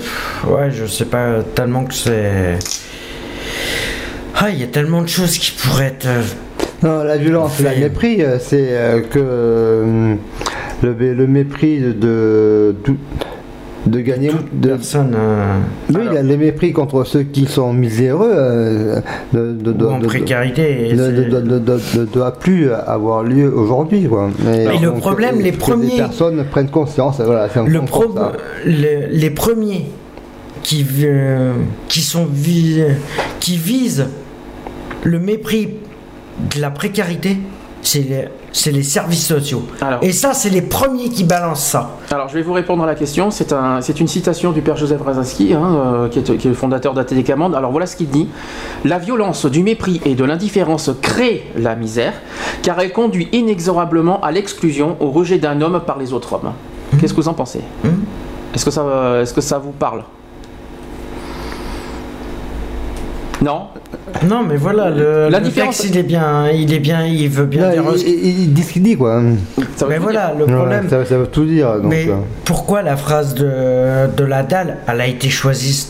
ouais, 0.48 0.70
je 0.70 0.86
sais 0.86 1.04
pas 1.04 1.42
tellement 1.54 1.84
que 1.84 1.92
c'est. 1.92 2.58
Ah, 4.42 4.48
il 4.50 4.58
y 4.58 4.62
a 4.62 4.66
tellement 4.68 5.02
de 5.02 5.06
choses 5.08 5.36
qui 5.36 5.52
pourraient 5.52 5.88
être. 5.88 6.06
euh, 6.06 6.22
Non, 6.82 7.02
la 7.04 7.18
violence, 7.18 7.54
fait- 7.56 7.74
le 7.74 7.80
mépris, 7.82 8.22
euh, 8.22 8.38
c'est 8.40 8.68
euh, 8.70 9.00
que 9.02 9.18
le, 10.82 10.94
le 11.14 11.26
mépris 11.26 11.78
de, 11.80 11.92
de, 11.92 12.74
de 13.86 14.00
gagner. 14.00 14.30
De 14.52 14.68
personne. 14.68 15.14
oui, 15.90 15.96
il 16.08 16.14
y 16.14 16.16
a 16.16 16.22
le 16.22 16.36
mépris 16.38 16.72
contre 16.72 17.04
ceux 17.04 17.22
qui 17.24 17.44
sont 17.44 17.74
miséreux. 17.74 18.32
euh, 18.32 19.00
de, 19.34 19.52
de, 19.52 19.72
de- 19.72 19.84
Ou 19.84 19.88
en 19.90 19.98
de- 19.98 20.06
précarité, 20.06 20.88
Ne 20.94 20.96
c'est- 20.96 21.12
de- 21.12 21.22
de- 21.24 21.40
de- 21.40 21.58
de- 21.58 21.80
ne 22.00 22.04
doit 22.06 22.32
plus 22.38 22.70
avoir 22.72 23.22
lieu 23.22 23.54
aujourd'hui. 23.54 24.08
Mais, 24.42 24.64
Mais 24.68 24.78
le 24.78 24.92
problème, 24.94 25.38
les 25.40 25.52
que 25.52 25.58
premiers- 25.58 25.96
personnes 25.98 26.42
prennent 26.50 26.70
conscience. 26.70 27.20
Voilà, 27.20 27.46
c'est 27.52 27.58
un 27.58 27.66
Le 27.66 27.80
concours, 27.80 28.14
pro- 28.14 28.16
ça. 28.16 28.32
le- 28.64 29.06
les 29.10 29.30
premiers 29.30 29.84
qui, 30.62 30.86
euh, 31.04 31.52
qui, 31.88 32.00
sont 32.00 32.26
vi- 32.32 32.84
qui 33.38 33.56
visent 33.58 34.06
le 35.02 35.18
mépris 35.18 35.70
de 36.54 36.60
la 36.60 36.70
précarité, 36.70 37.38
c'est 37.82 38.00
les, 38.00 38.28
c'est 38.52 38.72
les 38.72 38.82
services 38.82 39.26
sociaux. 39.26 39.62
Et 40.02 40.12
ça, 40.12 40.34
c'est 40.34 40.50
les 40.50 40.60
premiers 40.60 41.08
qui 41.08 41.24
balancent 41.24 41.64
ça. 41.64 41.96
Alors, 42.10 42.28
je 42.28 42.34
vais 42.34 42.42
vous 42.42 42.52
répondre 42.52 42.82
à 42.82 42.86
la 42.86 42.94
question. 42.94 43.30
C'est 43.30 43.54
un, 43.54 43.80
c'est 43.80 44.00
une 44.00 44.08
citation 44.08 44.52
du 44.52 44.60
père 44.60 44.76
Joseph 44.76 45.00
Razinski, 45.00 45.54
hein, 45.54 45.62
euh, 45.64 46.08
qui, 46.08 46.18
est, 46.18 46.22
qui 46.22 46.46
est 46.46 46.50
le 46.50 46.54
fondateur 46.54 46.92
d'Atélécamande. 46.92 47.54
Alors, 47.54 47.70
voilà 47.70 47.86
ce 47.86 47.96
qu'il 47.96 48.10
dit. 48.10 48.28
La 48.84 48.98
violence 48.98 49.46
du 49.46 49.62
mépris 49.62 50.00
et 50.04 50.14
de 50.14 50.24
l'indifférence 50.24 50.90
crée 51.00 51.46
la 51.56 51.74
misère, 51.74 52.12
car 52.62 52.78
elle 52.80 52.92
conduit 52.92 53.28
inexorablement 53.32 54.20
à 54.20 54.30
l'exclusion, 54.30 54.96
au 55.00 55.10
rejet 55.10 55.38
d'un 55.38 55.62
homme 55.62 55.80
par 55.86 55.98
les 55.98 56.12
autres 56.12 56.34
hommes. 56.34 56.52
Qu'est-ce 57.00 57.14
que 57.14 57.20
vous 57.20 57.28
en 57.28 57.34
pensez? 57.34 57.60
Est-ce 58.54 58.64
que, 58.64 58.70
ça, 58.70 58.82
euh, 58.82 59.22
est-ce 59.22 59.32
que 59.32 59.40
ça 59.40 59.58
vous 59.58 59.72
parle? 59.72 60.04
Non? 63.40 63.68
Non, 64.28 64.42
mais 64.48 64.56
voilà, 64.56 64.90
le, 64.90 65.28
La 65.28 65.38
le 65.38 65.44
différence- 65.44 65.78
texte, 65.78 65.92
il 65.94 65.98
est 65.98 66.02
bien, 66.02 66.48
il 66.50 66.72
est 66.72 66.78
bien, 66.78 67.04
il 67.06 67.28
veut 67.28 67.46
bien 67.46 67.70
dire. 67.70 67.82
il, 67.96 68.02
il- 68.08 68.40
il 68.44 68.52
dit 68.52 68.62
ce 68.62 68.72
qu'il 68.72 68.82
dit, 68.82 68.96
quoi. 68.96 69.20
mais 69.88 69.98
voilà, 69.98 70.34
le 70.38 70.44
Ouais, 70.44 70.52
problème. 70.52 70.88
ça, 70.88 71.04
ça 71.04 71.16
veut 71.18 71.26
tout 71.26 71.44
dire. 71.44 71.74
Donc, 71.80 71.86
mais 71.90 72.08
euh. 72.08 72.14
pourquoi 72.44 72.82
la 72.82 72.96
phrase 72.96 73.34
de, 73.34 74.06
de 74.16 74.24
la 74.24 74.42
dalle, 74.42 74.78
elle 74.86 75.00
a 75.00 75.06
été 75.06 75.28
choisie 75.30 75.86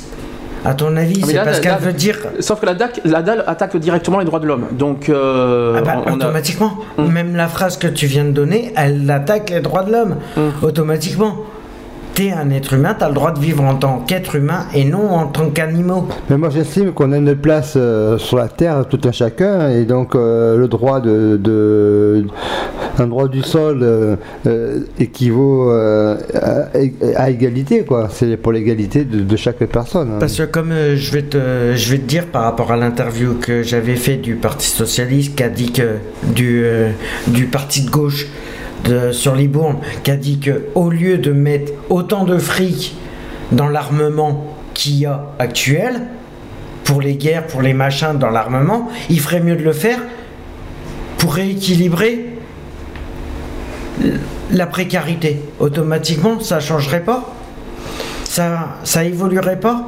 À 0.65 0.75
ton 0.75 0.95
avis, 0.97 1.21
Ah, 1.23 1.27
c'est 1.27 1.37
parce 1.37 1.61
qu'elle 1.61 1.79
veut 1.79 1.93
dire. 1.95 2.19
Sauf 2.41 2.61
que 2.61 2.67
la, 2.67 2.75
DAC, 2.75 3.01
la 3.05 3.23
dalle 3.23 3.45
attaque 3.47 3.77
directement 3.79 4.19
les 4.19 4.27
droits 4.27 4.41
de 4.41 4.47
l'homme. 4.47 4.67
Donc, 4.73 5.09
euh, 5.09 5.77
Ah 5.79 5.81
bah, 5.83 6.03
on- 6.07 6.11
on 6.11 6.13
a- 6.13 6.17
automatiquement, 6.27 6.73
même 6.99 7.35
la 7.35 7.49
phrase 7.49 7.79
que 7.79 7.87
tu 7.87 8.07
viens 8.07 8.25
de 8.25 8.31
donner, 8.33 8.73
elle 8.77 9.11
attaque 9.11 9.51
les 9.51 9.61
droits 9.61 9.83
de 9.85 9.93
l'homme. 9.93 10.17
Automatiquement. 10.63 11.37
T'es 12.15 12.33
un 12.33 12.51
être 12.51 12.75
humain, 12.75 12.95
t'as 12.99 13.09
le 13.09 13.15
droit 13.15 13.33
de 13.33 13.39
vivre 13.39 13.63
en 13.65 13.77
tant 13.77 14.01
qu'être 14.01 14.35
humain 14.37 14.67
et 14.75 14.85
non 14.85 15.09
en 15.11 15.27
tant 15.27 15.49
qu'animaux. 15.51 16.07
Mais 16.29 16.37
moi 16.37 16.51
j'estime 16.51 16.93
qu'on 16.93 17.13
a 17.13 17.17
une 17.19 17.35
place 17.37 17.75
euh, 17.77 18.19
sur 18.19 18.37
la 18.37 18.49
terre 18.49 18.85
tout 18.91 19.01
un 19.05 19.13
chacun 19.13 19.71
et 19.71 19.85
donc 19.85 20.15
euh, 20.15 20.57
le 20.57 20.69
droit 20.69 21.01
de, 21.01 21.39
de- 21.43 22.27
un 22.99 23.07
droit 23.07 23.29
du 23.29 23.43
sol 23.43 23.79
euh, 23.83 24.17
équivaut 24.99 25.71
à, 25.71 26.17
à 27.17 27.31
égalité 27.31 27.85
quoi. 27.85 28.09
C'est 28.11 28.37
pour 28.37 28.53
l'égalité 28.53 29.05
de, 29.05 29.21
de 29.21 29.37
chaque 29.37 29.59
personne. 29.67 30.11
hein. 30.15 30.17
Parce 30.21 30.37
que 30.37 30.43
comme 30.43 30.73
je, 30.95 31.13
vais 31.13 31.23
te, 31.23 31.73
je 31.75 31.91
vais 31.93 31.99
te 31.99 32.07
dire 32.09 32.27
par 32.27 32.43
rapport 32.43 32.73
à 32.73 32.77
l'interview 32.77 33.35
que 33.41 33.63
j'avais 33.63 33.97
fait 33.97 34.17
du 34.17 34.35
Parti 34.35 34.67
Socialiste 34.67 35.37
qui 35.37 35.43
a 35.43 35.49
dit 35.49 35.73
que 35.73 35.95
du, 36.35 36.65
du 37.29 37.47
Parti 37.47 37.83
de 37.87 37.91
gauche 37.91 38.27
de, 38.85 39.13
sur 39.13 39.35
Libourne 39.35 39.79
qui 40.03 40.11
a 40.11 40.17
dit 40.17 40.39
que 40.39 40.67
au 40.75 40.91
lieu 40.91 41.19
de 41.19 41.33
mettre 41.33 41.73
autant 41.89 42.25
de 42.25 42.39
fric 42.39 42.95
dans 43.53 43.69
l'armement 43.69 44.57
qu'il 44.75 44.99
y 44.99 45.07
a 45.07 45.27
actuel 45.39 46.03
pour 46.85 47.01
les 47.01 47.15
guerres, 47.15 47.47
pour 47.47 47.63
les 47.63 47.75
machins 47.75 48.19
dans 48.19 48.31
l'armement, 48.31 48.89
il 49.09 49.21
ferait 49.21 49.41
mieux 49.41 49.57
de 49.57 49.63
le 49.63 49.73
faire 49.73 49.99
pour 51.19 51.35
rééquilibrer 51.35 52.31
la 54.51 54.67
précarité. 54.67 55.41
Automatiquement, 55.59 56.41
ça 56.41 56.61
changerait 56.61 57.05
pas? 57.05 57.35
Ça, 58.25 58.77
ça 58.85 59.05
évoluerait 59.05 59.61
pas? 59.61 59.87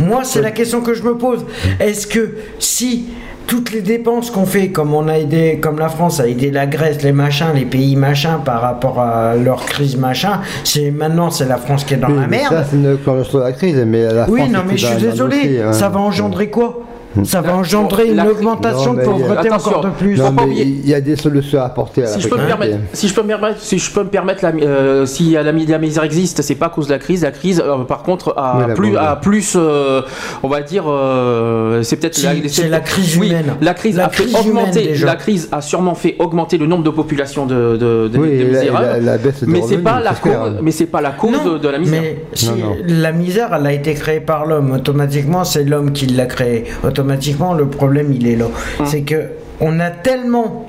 Moi, 0.00 0.24
c'est 0.24 0.42
la 0.42 0.50
question 0.50 0.82
que 0.82 0.94
je 0.94 1.02
me 1.02 1.16
pose. 1.16 1.44
Est-ce 1.80 2.06
que 2.06 2.36
si 2.58 3.06
toutes 3.48 3.72
les 3.72 3.80
dépenses 3.80 4.30
qu'on 4.30 4.44
fait, 4.44 4.68
comme 4.68 4.92
on 4.94 5.08
a 5.08 5.14
aidé, 5.18 5.58
comme 5.60 5.78
la 5.78 5.88
France 5.88 6.20
a 6.20 6.28
aidé 6.28 6.50
la 6.52 6.66
Grèce, 6.66 7.02
les 7.02 7.12
machins, 7.12 7.48
les 7.54 7.64
pays 7.64 7.96
machins 7.96 8.38
par 8.44 8.60
rapport 8.60 9.00
à 9.00 9.34
leur 9.34 9.64
crise 9.64 9.96
machin, 9.96 10.40
c'est 10.64 10.90
maintenant 10.92 11.30
c'est 11.30 11.46
la 11.48 11.56
France 11.56 11.82
qui 11.84 11.94
est 11.94 11.96
dans 11.96 12.08
Oui, 12.08 12.16
la 12.20 12.26
mais 12.28 12.36
merde. 12.38 12.54
Ça 12.54 12.64
c'est 12.70 12.76
une 12.76 12.96
conjoncture 12.98 13.40
de 13.40 13.44
la 13.44 13.52
crise, 13.52 13.82
mais 13.86 14.02
la 14.12 14.28
Oui, 14.28 14.40
France 14.40 14.52
non, 14.52 14.60
mais 14.68 14.76
je 14.76 14.86
suis 14.86 14.96
désolé. 15.00 15.60
hein. 15.62 15.72
Ça 15.72 15.88
va 15.88 15.98
engendrer 15.98 16.50
quoi? 16.50 16.80
Ça 17.24 17.40
va 17.40 17.54
engendrer 17.56 18.08
une 18.10 18.20
augmentation 18.20 18.94
de 18.94 19.02
pauvreté 19.02 19.50
encore 19.50 19.80
de 19.84 19.90
plus. 19.90 20.16
Non, 20.18 20.32
mais 20.32 20.54
il 20.56 20.88
y 20.88 20.94
a 20.94 21.00
des 21.00 21.16
solutions 21.16 21.60
à 21.60 21.64
apporter 21.64 22.02
à 22.02 22.06
la 22.06 22.12
Si 22.12 22.20
je, 22.20 22.28
peux 22.28 22.36
me 22.36 22.46
permettre, 22.46 22.76
si 22.92 23.08
je 23.08 23.14
peux 23.14 23.22
me 23.22 23.28
permettre, 23.28 23.60
si 23.60 23.78
je 23.78 23.90
peux 23.92 24.02
me 24.04 24.08
permettre, 24.08 24.44
la, 24.44 24.50
euh, 24.50 25.06
si 25.06 25.30
la, 25.32 25.52
mi- 25.52 25.66
la 25.66 25.78
misère 25.78 26.04
existe, 26.04 26.42
c'est 26.42 26.54
pas 26.54 26.66
à 26.66 26.68
cause 26.70 26.86
de 26.86 26.92
la 26.92 26.98
crise. 26.98 27.22
La 27.22 27.30
crise, 27.30 27.62
euh, 27.64 27.78
par 27.84 28.02
contre, 28.02 28.34
a 28.36 28.66
Oui, 28.68 28.74
plus, 28.74 28.88
bombe. 28.90 28.98
a 29.00 29.16
plus, 29.16 29.54
euh, 29.56 30.02
on 30.42 30.48
va 30.48 30.60
dire, 30.62 30.84
euh, 30.86 31.82
c'est 31.82 31.96
peut-être 31.96 32.14
Si, 32.14 32.48
c'est 32.48 32.68
la 32.68 32.80
crise 32.80 33.16
oui, 33.18 33.28
humaine. 33.28 33.54
La 33.60 33.74
crise 33.74 33.96
La 33.96 34.06
a 34.06 34.08
crise 34.08 34.32
humaine, 34.32 34.46
augmenter. 34.64 34.82
déjà. 34.88 35.06
La 35.06 35.16
crise 35.16 35.48
a 35.50 35.60
sûrement 35.60 35.94
fait 35.94 36.16
augmenter 36.18 36.58
le 36.58 36.66
nombre 36.66 36.84
de 36.84 36.90
populations 36.90 37.46
de, 37.46 37.76
de, 37.76 38.08
de, 38.08 38.18
Oui, 38.18 38.28
de 38.28 38.34
et 38.34 38.44
la- 38.44 38.58
misérables. 38.60 38.86
et 38.86 39.00
la- 39.00 39.12
la 39.12 39.18
baisse 39.18 39.40
des 39.42 39.46
mais 39.46 39.62
c'est 39.62 39.78
pas 39.78 40.00
la 40.00 40.12
cause, 40.14 40.58
mais 40.62 40.70
c'est 40.70 40.86
pas 40.86 41.00
la 41.00 41.10
cause 41.10 41.60
de 41.60 41.68
la 41.68 41.78
misère. 41.78 42.02
Mais 42.02 42.18
si 42.34 42.50
la 42.86 43.12
misère, 43.12 43.50
elle 43.58 43.66
a 43.66 43.72
été 43.72 43.94
créée 43.94 44.20
par 44.20 44.46
l'homme. 44.46 44.72
Automatiquement, 44.72 45.44
c'est 45.44 45.64
l'homme 45.64 45.92
qui 45.92 46.06
l'a 46.06 46.26
créée. 46.26 46.64
Automatiquement, 47.02 47.54
le 47.54 47.66
problème, 47.68 48.12
il 48.12 48.26
est 48.26 48.34
là. 48.34 48.46
Hum. 48.80 48.86
C'est 48.86 49.02
que 49.02 49.28
on 49.60 49.78
a 49.78 49.90
tellement. 49.90 50.66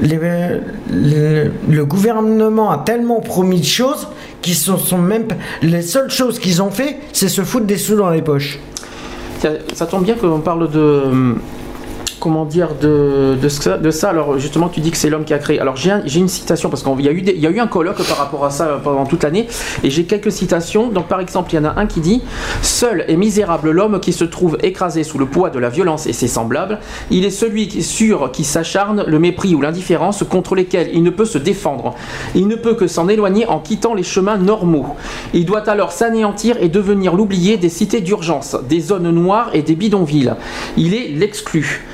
les- 0.00 0.18
le, 0.90 1.50
le 1.68 1.84
gouvernement 1.84 2.70
a 2.70 2.78
tellement 2.78 3.20
promis 3.20 3.60
de 3.60 3.64
choses 3.66 4.08
qui 4.40 4.54
sont, 4.54 4.78
sont 4.78 4.96
même. 4.98 5.24
pas- 5.24 5.34
Les 5.60 5.82
seules 5.82 6.10
choses 6.10 6.38
qu'ils 6.38 6.62
ont 6.62 6.70
fait, 6.70 6.98
c'est 7.12 7.28
se 7.28 7.42
foutre 7.42 7.66
des 7.66 7.76
sous 7.76 7.96
dans 7.96 8.08
les 8.10 8.22
poches. 8.22 8.58
Ça, 9.40 9.50
ça 9.74 9.84
tombe 9.86 10.04
bien 10.04 10.14
qu'on 10.14 10.40
parle 10.40 10.70
de. 10.70 11.02
Comment 12.20 12.44
dire 12.44 12.70
de, 12.80 13.36
de, 13.40 13.48
ça, 13.90 14.08
Alors 14.08 14.38
justement, 14.38 14.68
tu 14.68 14.80
dis 14.80 14.90
que 14.90 14.96
c'est 14.96 15.08
l'homme 15.08 15.24
qui 15.24 15.34
a 15.34 15.38
créé. 15.38 15.60
Alors 15.60 15.76
j'ai 15.76 15.92
un- 15.92 16.02
j'ai 16.04 16.18
une 16.18 16.26
citation 16.28 16.68
parce 16.68 16.82
qu'il 16.82 17.00
y, 17.04 17.08
a 17.08 17.12
eu 17.12 17.22
y 17.22 17.46
a 17.46 17.50
eu 17.50 17.60
un 17.60 17.68
colloque 17.68 18.02
par 18.08 18.16
rapport 18.18 18.44
à 18.44 18.50
ça 18.50 18.64
euh, 18.66 18.78
pendant 18.78 19.06
toute 19.06 19.22
l'année 19.22 19.46
et 19.84 19.90
j'ai 19.90 20.02
quelques 20.04 20.32
citations. 20.32 20.88
Donc 20.88 21.06
par 21.06 21.20
exemple, 21.20 21.52
il 21.52 21.56
y 21.56 21.58
en 21.60 21.64
a 21.64 21.78
un 21.78 21.86
qui 21.86 22.00
dit 22.00 22.20
Seul 22.60 23.04
est 23.06 23.16
misérable 23.16 23.70
l'homme 23.70 24.00
qui 24.00 24.12
se 24.12 24.24
trouve 24.24 24.58
écrasé 24.64 25.04
sous 25.04 25.16
le 25.18 25.26
poids 25.26 25.50
de 25.50 25.60
la 25.60 25.68
violence 25.68 26.08
et 26.08 26.12
ses 26.12 26.26
semblables. 26.26 26.80
Il 27.12 27.24
est 27.24 27.30
celui 27.30 27.68
qui, 27.68 27.84
sûr 27.84 28.30
qui 28.32 28.42
s'acharne 28.42 29.04
le 29.06 29.18
mépris 29.20 29.54
ou 29.54 29.60
l'indifférence 29.60 30.24
contre 30.28 30.56
lesquels 30.56 30.90
il 30.92 31.04
ne 31.04 31.10
peut 31.10 31.24
se 31.24 31.38
défendre. 31.38 31.94
Il 32.34 32.48
ne 32.48 32.56
peut 32.56 32.74
que 32.74 32.88
s'en 32.88 33.08
éloigner 33.08 33.46
en 33.46 33.60
quittant 33.60 33.94
les 33.94 34.02
chemins 34.02 34.38
normaux. 34.38 34.86
Il 35.34 35.44
doit 35.46 35.68
alors 35.70 35.92
s'anéantir 35.92 36.56
et 36.60 36.68
devenir 36.68 37.14
l'oublié 37.14 37.58
des 37.58 37.68
cités 37.68 38.00
d'urgence, 38.00 38.56
des 38.68 38.80
zones 38.80 39.10
noires 39.10 39.50
et 39.52 39.62
des 39.62 39.76
bidonvilles. 39.76 40.34
Il 40.76 40.94
est 40.94 41.08
l'exclu. 41.10 41.84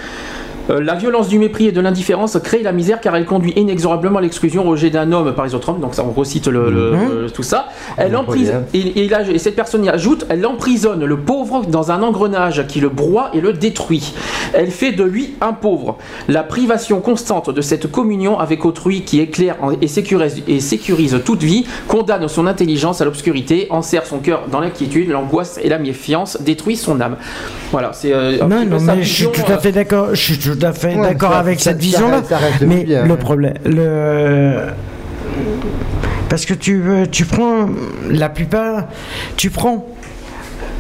Euh, 0.70 0.80
la 0.82 0.94
violence 0.94 1.28
du 1.28 1.38
mépris 1.38 1.66
et 1.66 1.72
de 1.72 1.80
l'indifférence 1.80 2.38
crée 2.42 2.62
la 2.62 2.72
misère 2.72 3.00
car 3.00 3.14
elle 3.16 3.26
conduit 3.26 3.52
inexorablement 3.56 4.18
à 4.18 4.22
l'exclusion, 4.22 4.66
au 4.66 4.70
rejet 4.70 4.90
d'un 4.90 5.12
homme 5.12 5.34
par 5.34 5.44
les 5.44 5.54
autres 5.54 5.68
hommes. 5.68 5.80
Donc 5.80 5.94
ça, 5.94 6.04
on 6.04 6.12
recite 6.12 6.46
le, 6.46 6.70
le- 6.70 6.90
le- 7.24 7.30
tout 7.30 7.42
ça. 7.42 7.68
Elle 7.96 8.16
emprisonne, 8.16 8.64
et, 8.72 8.78
et 9.04 9.10
et 9.30 9.38
cette 9.38 9.56
personne 9.56 9.84
y 9.84 9.88
ajoute, 9.88 10.24
elle 10.28 10.44
emprisonne 10.46 11.04
le 11.04 11.16
pauvre 11.18 11.64
dans 11.66 11.90
un 11.90 12.02
engrenage 12.02 12.66
qui 12.66 12.80
le 12.80 12.88
broie 12.88 13.30
et 13.34 13.40
le 13.40 13.52
détruit. 13.52 14.14
Elle 14.54 14.70
fait 14.70 14.92
de 14.92 15.04
lui 15.04 15.34
un 15.40 15.52
pauvre. 15.52 15.98
La 16.28 16.42
privation 16.42 17.00
constante 17.00 17.50
de 17.50 17.60
cette 17.60 17.90
communion 17.90 18.38
avec 18.38 18.64
autrui 18.64 19.02
qui 19.02 19.20
éclaire 19.20 19.56
et 19.80 19.88
sécurise, 19.88 20.42
et 20.48 20.60
sécurise 20.60 21.20
toute 21.24 21.42
vie 21.42 21.66
condamne 21.88 22.26
son 22.28 22.46
intelligence 22.46 23.00
à 23.00 23.04
l'obscurité, 23.04 23.66
enserre 23.70 24.06
son 24.06 24.18
cœur 24.18 24.44
dans 24.50 24.60
l'inquiétude, 24.60 25.10
l'angoisse 25.10 25.60
et 25.62 25.68
la 25.68 25.78
méfiance, 25.78 26.38
détruit 26.40 26.76
son 26.76 27.00
âme. 27.00 27.16
Voilà, 27.70 27.92
c'est 27.92 28.12
euh, 28.12 28.38
Non, 28.46 28.64
non, 28.64 28.78
mais 28.80 29.02
je 29.02 29.12
suis 29.12 29.26
tout 29.26 29.42
à 29.48 29.56
euh, 29.56 29.58
fait 29.58 29.72
d'accord. 29.72 30.08
Je 30.14 30.22
suis 30.22 30.38
tout 30.56 30.66
à 30.66 30.72
fait 30.72 30.94
Ouais, 30.96 31.02
d'accord 31.08 31.32
avec 31.34 31.58
ça- 31.60 31.70
cette 31.70 31.80
vision-là. 31.80 32.22
Mais 32.62 32.84
bien, 32.84 33.04
le 33.04 33.12
hein. 33.12 33.16
problème, 33.16 33.54
le 33.64 34.52
parce 36.28 36.46
que 36.46 36.54
tu 36.54 36.82
euh, 36.86 37.06
tu 37.10 37.24
prends 37.24 37.68
la 38.10 38.28
plupart, 38.28 38.86
tu 39.36 39.50
prends, 39.50 39.86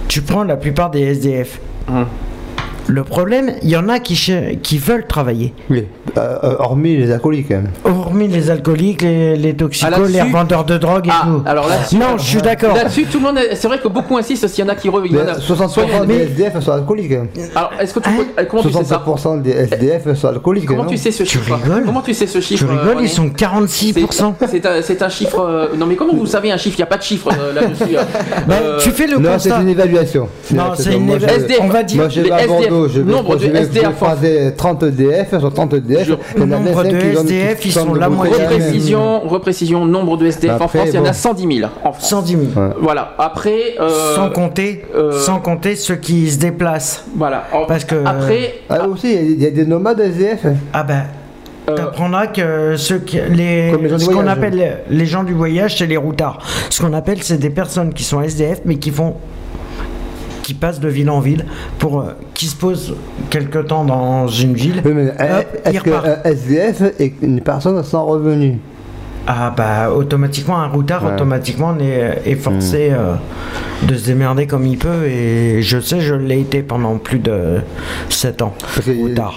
tu 0.08 0.20
prends 0.22 0.42
la 0.44 0.56
plupart 0.56 0.90
des 0.90 1.00
SDF. 1.02 1.60
Hum. 1.88 2.06
Le 2.94 3.02
problème, 3.02 3.50
il 3.64 3.70
y 3.70 3.76
en 3.76 3.88
a 3.88 3.98
qui, 3.98 4.78
veulent 4.78 5.06
travailler. 5.08 5.52
Oui, 5.68 5.84
euh, 6.16 6.36
euh, 6.44 6.54
hormis 6.60 6.96
les 6.96 7.10
alcooliques. 7.10 7.50
hein. 7.50 7.64
Hormis 7.84 8.28
les 8.28 8.48
alcooliques, 8.50 9.02
les, 9.02 9.34
les 9.36 9.50
Ah, 9.50 9.54
toxicos, 9.54 9.90
là-dessus- 9.90 10.12
les 10.12 10.22
revendeurs 10.22 10.64
de 10.64 10.78
drogue 10.78 11.08
et 11.08 11.10
Ah, 11.12 11.22
tout. 11.26 11.42
alors 11.44 11.66
là-dessus, 11.68 11.96
non, 11.96 12.16
je 12.18 12.22
suis 12.22 12.40
d'accord. 12.40 12.76
Là-dessus, 12.76 13.06
tout 13.06 13.18
le 13.18 13.24
monde, 13.24 13.38
est- 13.38 13.56
c'est 13.56 13.66
vrai 13.66 13.80
que 13.80 13.88
beaucoup 13.88 14.16
insistent 14.16 14.46
s'il 14.46 14.64
y 14.64 14.68
en 14.68 14.70
a 14.70 14.76
qui 14.76 14.88
re- 14.88 15.02
il 15.04 15.10
y 15.12 15.18
en 15.20 15.24
Mais 15.24 15.30
a- 15.32 15.40
60% 15.40 15.68
soyons- 15.88 16.04
des 16.04 16.14
SDF 16.18 16.60
sont 16.60 16.70
alcooliques. 16.70 17.10
hein. 17.10 17.26
Alors, 17.56 17.72
est-ce 17.80 17.94
que 17.94 17.98
tu 17.98 18.10
peux, 18.10 18.26
euh, 18.40 18.44
comment 18.48 18.62
tu 18.62 18.68
sais 18.68 18.74
ça 18.84 19.02
60% 19.04 19.36
des 19.38 19.50
SDF 19.50 20.14
sont 20.14 20.28
alcooliques. 20.28 20.66
Comment 20.66 20.84
non 20.84 20.88
tu 20.88 20.96
sais 20.96 21.10
ce 21.10 21.24
chiffre 21.24 21.58
Comment 21.84 22.02
tu 22.02 22.14
sais 22.14 22.28
ce 22.28 22.40
chiffre 22.40 22.64
Tu 22.64 22.70
rigoles, 22.70 22.86
euh, 22.90 22.94
René 22.94 23.02
ils 23.08 23.10
sont 23.10 23.28
46%. 23.28 24.36
C'est- 24.38 24.46
C'est 24.46 24.66
un, 24.66 24.82
c'est 24.82 25.02
un 25.02 25.08
chiffre. 25.08 25.40
euh, 25.40 25.66
non, 25.76 25.86
mais 25.86 25.96
comment 25.96 26.14
vous 26.14 26.26
savez 26.26 26.52
un 26.52 26.56
chiffre? 26.58 26.76
Il 26.78 26.82
n'y 26.82 26.84
a 26.84 26.86
pas 26.86 26.98
de 26.98 27.02
chiffre 27.02 27.28
euh, 27.36 27.52
là-dessus. 27.54 27.96
euh, 28.50 28.78
tu 28.78 28.90
fais 28.90 29.08
le 29.08 29.18
Non, 29.18 29.32
constat. 29.32 29.56
c'est 29.56 29.62
une 29.62 29.68
évaluation. 29.68 30.28
Non, 30.52 30.62
c'est 30.76 30.94
une 30.94 31.10
évaluation. 31.10 31.64
On 31.64 31.68
va 31.68 31.82
dire 31.82 32.04
les 32.08 32.20
SDF, 32.30 32.83
Bordeaux, 32.84 32.94
je 32.94 33.00
vais 33.00 33.12
nombre 33.12 33.36
de 33.36 33.44
SDF 33.56 33.86
en- 33.88 33.92
croiser 33.92 34.52
30 34.56 34.82
EDF, 34.84 35.38
sur 35.38 35.52
30 35.52 35.74
EDF. 35.74 36.10
a 36.36 36.46
nombre 36.46 36.70
25 36.72 36.92
de 36.92 36.96
SDF, 37.18 37.60
qui 37.60 37.68
ils 37.68 37.72
sont 37.72 37.86
bouteilles 37.86 38.08
moyenne. 38.10 38.34
Reprécision, 38.42 39.20
reprécision, 39.20 39.84
nombre 39.86 40.16
de 40.16 40.26
SDF 40.26 40.60
en 40.60 40.68
France, 40.68 40.88
il 40.88 40.94
y 40.94 40.98
en 40.98 41.04
a 41.04 41.08
bon. 41.08 41.12
110 41.12 41.56
000 41.58 41.70
en 41.84 41.92
France. 41.92 42.08
110 42.08 42.32
000. 42.32 42.42
Voilà. 42.80 43.14
Après. 43.18 43.74
euh, 43.80 44.14
sans 44.16 44.30
compter, 44.30 44.84
sans 45.12 45.40
compter 45.40 45.76
ceux 45.76 45.96
qui 45.96 46.30
se 46.30 46.38
déplacent. 46.38 47.04
Voilà. 47.16 47.44
Parce 47.68 47.84
que 47.84 47.96
après. 48.04 48.54
Ah, 48.68 48.86
aussi, 48.88 49.08
il 49.08 49.14
y 49.14 49.18
a- 49.18 49.22
il 49.22 49.42
y, 49.42 49.46
a 49.46 49.50
des 49.50 49.66
nomades 49.66 50.00
SDF. 50.00 50.46
Ah 50.72 50.82
ben. 50.82 51.04
T'apprendras 51.66 52.26
que 52.26 52.76
ceux 52.76 52.98
qui, 52.98 53.18
les, 53.30 53.72
ce 53.98 54.10
qu'on 54.10 54.26
appelle 54.26 54.82
les 54.90 55.06
gens 55.06 55.24
du 55.24 55.32
voyage, 55.32 55.78
c'est 55.78 55.86
les 55.86 55.96
routards. 55.96 56.38
Ce 56.68 56.82
qu'on 56.82 56.92
appelle, 56.92 57.22
c'est 57.22 57.38
des 57.38 57.48
personnes 57.48 57.94
qui 57.94 58.04
sont 58.04 58.20
SDF, 58.20 58.60
mais 58.66 58.76
qui 58.76 58.90
font, 58.90 59.14
qui 60.44 60.52
passent 60.54 60.78
de 60.78 60.88
ville 60.88 61.08
en 61.08 61.20
ville 61.20 61.46
pour, 61.78 62.00
euh, 62.00 62.12
qui 62.34 62.46
se 62.46 62.54
posent 62.54 62.94
quelque 63.30 63.58
temps 63.60 63.84
dans 63.84 64.28
une 64.28 64.52
ville. 64.54 64.82
Oui, 64.84 64.92
mais 64.94 65.08
hop, 65.08 65.46
est-ce 65.64 65.78
repartent. 65.80 66.22
qu'un 66.22 66.30
SDF 66.30 66.82
est 67.00 67.14
une 67.22 67.40
personne 67.40 67.82
sans 67.82 68.04
revenu? 68.04 68.58
Ah 69.26 69.52
bah 69.56 69.90
automatiquement 69.90 70.58
un 70.58 70.68
routard 70.68 71.02
Ouais. 71.04 71.12
automatiquement 71.14 71.74
est, 71.80 72.30
est 72.30 72.34
forcé 72.34 72.90
euh, 72.92 73.14
de 73.88 73.94
se 73.94 74.06
démerder 74.06 74.46
comme 74.46 74.66
il 74.66 74.76
peut 74.76 75.04
et 75.06 75.62
je 75.62 75.80
sais 75.80 76.00
je 76.00 76.14
l'ai 76.14 76.40
été 76.40 76.62
pendant 76.62 76.96
plus 76.98 77.18
de 77.18 77.60
7 78.10 78.42
ans. 78.42 78.52
Parce 78.60 78.80
que, 78.86 78.92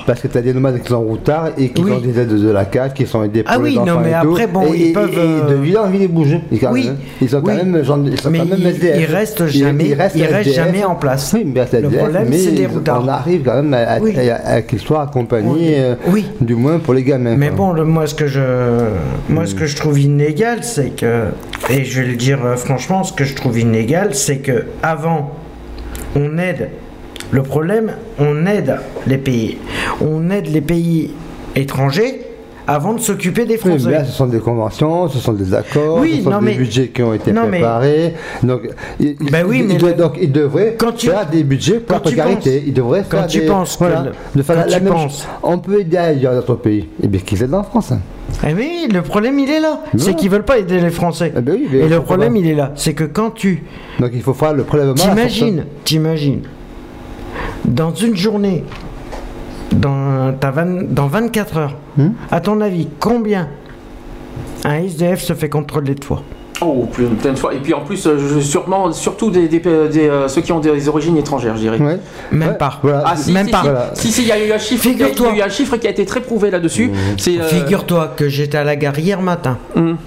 parce 0.05 0.21
que 0.21 0.27
tu 0.27 0.37
as 0.37 0.41
des 0.41 0.53
nomades 0.53 0.81
qui 0.81 0.89
sont 0.89 1.01
routards 1.01 1.49
et 1.57 1.69
qui 1.69 1.83
Oui. 1.83 1.91
ont 1.93 1.99
des 1.99 2.19
aides 2.19 2.27
de 2.37 2.49
la 2.51 2.65
CAF, 2.65 2.93
qui 2.93 3.05
sont 3.05 3.23
aidés 3.23 3.43
Ah 3.45 3.55
les 3.57 3.63
oui, 3.63 3.75
non, 3.75 3.99
mais 4.03 4.09
et 4.11 4.21
tout. 4.21 4.31
après, 4.31 4.47
bon, 4.47 4.73
et, 4.73 4.77
ils 4.77 4.87
et- 4.89 4.93
peuvent, 4.93 5.13
et 5.13 5.17
euh, 5.17 5.49
de 5.49 5.55
ville 5.55 5.77
en 5.77 5.87
ville, 5.87 6.01
ils 6.03 6.07
bougent. 6.11 6.37
Ils, 6.51 6.59
Oui. 6.71 6.85
même, 6.87 6.97
ils 7.21 7.29
sont 7.29 7.41
quand 7.41 7.51
Oui. 7.51 7.57
même, 7.63 7.83
genre, 7.83 7.99
ils 8.05 8.19
sont 8.19 8.29
Mais 8.29 8.39
quand 8.39 8.45
même 8.45 8.59
ils- 8.59 8.67
SDF. 8.67 8.97
ils 8.99 9.05
restent 9.15 9.47
jamais- 9.47 9.85
ils 9.85 9.93
restent 9.93 10.15
SDF. 10.17 10.53
jamais 10.53 10.83
en 10.83 10.95
place. 10.95 11.31
Oui, 11.33 11.45
mais, 11.45 11.65
Le 11.81 11.89
problème, 11.89 12.27
c'est 12.33 12.51
des 12.51 12.61
ils- 12.63 12.67
routards. 12.67 13.03
on 13.05 13.07
arrive 13.07 13.41
quand 13.43 13.55
même 13.55 13.73
à, 13.73 13.77
à- 13.77 14.53
à- 14.55 14.61
qu'ils 14.61 14.79
soient 14.79 15.03
accompagnés, 15.03 15.75
euh, 15.79 15.95
du 16.41 16.55
moins 16.55 16.79
pour 16.79 16.93
les 16.93 17.03
gamins. 17.03 17.35
Mais 17.37 17.51
bon, 17.51 17.71
le- 17.73 17.85
moi 17.85 18.05
ce 18.05 18.15
que 18.15 18.27
je 18.27 18.41
moi 19.29 19.45
ce 19.45 19.55
que 19.55 19.65
je 19.65 19.76
trouve 19.77 19.99
inégal, 19.99 20.63
c'est 20.63 20.89
que 20.89 21.25
et 21.69 21.83
je 21.83 22.01
vais 22.01 22.07
le 22.07 22.15
dire 22.15 22.45
euh, 22.45 22.55
franchement, 22.55 23.03
ce 23.03 23.13
que 23.13 23.23
je 23.23 23.33
trouve 23.33 23.59
inégal, 23.59 24.15
c'est 24.15 24.37
que 24.37 24.65
avant 24.83 25.35
on 26.15 26.37
aide 26.37 26.69
le 27.31 27.43
problème, 27.43 27.93
on 28.19 28.45
aide 28.45 28.77
les 29.05 29.17
pays. 29.17 29.57
On 30.01 30.29
aide 30.29 30.47
les 30.47 30.61
pays 30.61 31.13
étrangers 31.55 32.26
avant 32.69 32.93
de 32.93 32.99
s'occuper 32.99 33.45
des 33.45 33.53
Oui, 33.53 33.59
Français. 33.59 33.85
mais 33.85 33.91
là, 33.93 34.03
ce 34.05 34.11
sont 34.11 34.25
des 34.27 34.39
conventions, 34.39 35.07
ce 35.07 35.19
sont 35.19 35.31
des 35.33 35.53
accords, 35.53 35.99
Oui, 35.99 36.17
ce 36.17 36.23
sont 36.25 36.29
non, 36.31 36.39
des 36.39 36.45
mais- 36.47 36.55
budgets 36.55 36.87
qui 36.89 37.01
ont 37.01 37.13
été 37.13 37.31
non, 37.31 37.43
mais- 37.43 37.59
préparés. 37.59 38.13
Donc, 38.43 38.69
il, 38.99 39.15
Ben 39.31 39.45
oui, 39.47 39.59
il- 39.59 39.67
mais 39.67 39.73
il 39.75 39.77
doit- 39.79 39.89
le- 39.91 39.95
donc, 39.95 40.17
il 40.21 40.31
devrait 40.31 40.75
Quand 40.77 40.91
tu- 40.91 41.07
faire 41.07 41.25
des 41.29 41.43
budgets 41.43 41.79
pour 41.79 41.87
quand 41.97 42.05
la 42.05 42.11
tu 42.11 42.17
précarité. 42.17 42.63
Il 42.67 42.73
devrait 42.73 43.03
quand 43.09 43.17
faire 43.19 43.27
tu 43.27 43.39
des, 43.39 43.45
penses 43.47 43.77
voilà, 43.79 44.03
le- 44.03 44.11
de 44.35 44.43
faire 44.43 44.55
quand 44.57 44.61
la, 44.63 44.67
la 44.67 44.79
tu 44.79 44.85
penses- 44.85 45.01
chose. 45.13 45.27
On 45.43 45.57
peut 45.59 45.79
aider 45.79 45.97
ailleurs 45.97 46.33
dans 46.33 46.39
d'autres 46.39 46.55
pays. 46.55 46.87
Et 47.01 47.07
bien 47.07 47.21
qu'ils 47.21 47.41
aident 47.41 47.53
en 47.53 47.63
France. 47.63 47.91
hein. 47.93 47.99
Eh 48.45 48.53
oui, 48.53 48.87
le 48.93 49.01
problème 49.01 49.39
il 49.39 49.49
est 49.49 49.61
là. 49.61 49.79
C'est 49.97 50.13
qu'ils 50.15 50.29
veulent 50.29 50.43
pas 50.43 50.57
aider 50.57 50.79
les 50.81 50.89
Français. 50.89 51.31
Eh 51.35 51.39
ben 51.41 51.55
oui, 51.55 51.67
mais 51.71 51.77
Et 51.79 51.87
le 51.87 52.01
problème 52.01 52.33
pas 52.33 52.39
il 52.39 52.47
est 52.47 52.55
là. 52.55 52.73
C'est 52.75 52.93
que 52.93 53.05
quand 53.05 53.29
tu 53.33 53.63
Donc 53.99 54.11
il 54.13 54.21
faut 54.21 54.33
faire 54.33 54.53
le 54.53 54.63
prélèvement. 54.63 54.93
la 54.95 55.01
T'imagines, 55.01 55.63
t'imagines, 55.85 56.41
dans 57.65 57.93
une 57.93 58.15
journée, 58.17 58.63
dans, 59.71 60.33
t'as 60.39 60.51
vingt- 60.51 60.87
dans 60.93 61.07
24 61.07 61.57
heures, 61.57 61.75
Hmm? 61.97 62.09
À 62.31 62.39
ton 62.41 62.61
avis, 62.61 62.87
combien 62.99 63.47
un 64.65 64.75
SDF 64.75 65.21
se 65.21 65.33
fait 65.33 65.49
contrôler 65.49 65.95
de 65.95 66.03
fois 66.03 66.21
Oh, 66.61 66.87
plein, 66.91 67.07
plein 67.21 67.33
de 67.33 67.37
fois. 67.37 67.53
Et 67.53 67.57
puis 67.59 67.73
en 67.75 67.81
plus, 67.81 68.07
euh, 68.07 68.39
sûrement, 68.41 68.91
surtout 68.91 69.29
des, 69.29 69.47
des- 69.47 69.59
des, 69.59 70.07
euh, 70.09 70.27
ceux 70.27 70.41
qui 70.41 70.51
ont 70.51 70.59
des 70.59 70.87
origines 70.89 71.15
étrangères, 71.17 71.55
je 71.55 71.61
dirais. 71.61 71.77
Ouais. 71.79 71.99
Même 72.31 72.49
Ouais, 72.49 72.57
pas. 72.57 72.79
voilà. 72.81 73.03
Ah 73.05 73.15
si, 73.15 73.31
Même 73.31 73.45
si, 73.45 73.51
pas. 73.51 73.57
si. 73.61 73.63
Voilà. 73.65 73.91
Si, 73.93 74.11
si, 74.11 74.21
il 74.23 74.27
y 74.27 74.31
a 74.31 74.43
eu 74.43 74.51
un 74.51 74.57
chiffre, 74.57 74.85
il 74.87 74.91
y 74.91 74.93
a- 74.93 74.95
il 74.95 74.99
y 74.99 75.03
a 75.03 75.07
Figure-toi. 75.13 75.37
eu 75.37 75.41
un 75.41 75.49
chiffre 75.49 75.77
qui 75.77 75.85
a 75.87 75.91
été 75.91 76.03
très 76.05 76.21
prouvé 76.21 76.49
là-dessus. 76.49 76.91
Euh, 77.27 77.43
Figure-toi 77.47 78.13
que 78.15 78.27
j'étais 78.27 78.57
à 78.57 78.63
la 78.63 78.75
gare 78.75 78.97
hier 78.97 79.21
matin. 79.21 79.57
hum. 79.75 79.97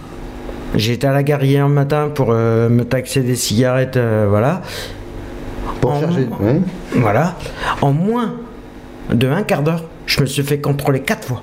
J'étais 0.77 1.07
à 1.09 1.13
la 1.13 1.23
gare 1.25 1.43
hier 1.45 1.69
matin 1.69 2.09
pour 2.15 2.29
euh, 2.31 2.69
me 2.69 2.85
taxer 2.85 3.21
des 3.23 3.35
cigarettes, 3.37 3.97
euh, 3.97 4.27
voilà. 4.29 4.63
Pour 5.81 5.93
En- 5.93 6.01
chercher. 6.01 6.29
ouais. 6.41 6.61
Voilà. 6.97 7.35
En 7.81 7.93
moins 7.93 8.35
de 9.13 9.29
un 9.29 9.43
quart 9.43 9.63
d'heure, 9.63 9.85
je 10.07 10.21
me 10.21 10.27
suis 10.27 10.43
fait 10.43 10.61
contrôler 10.61 11.01
quatre 11.01 11.27
fois. 11.27 11.43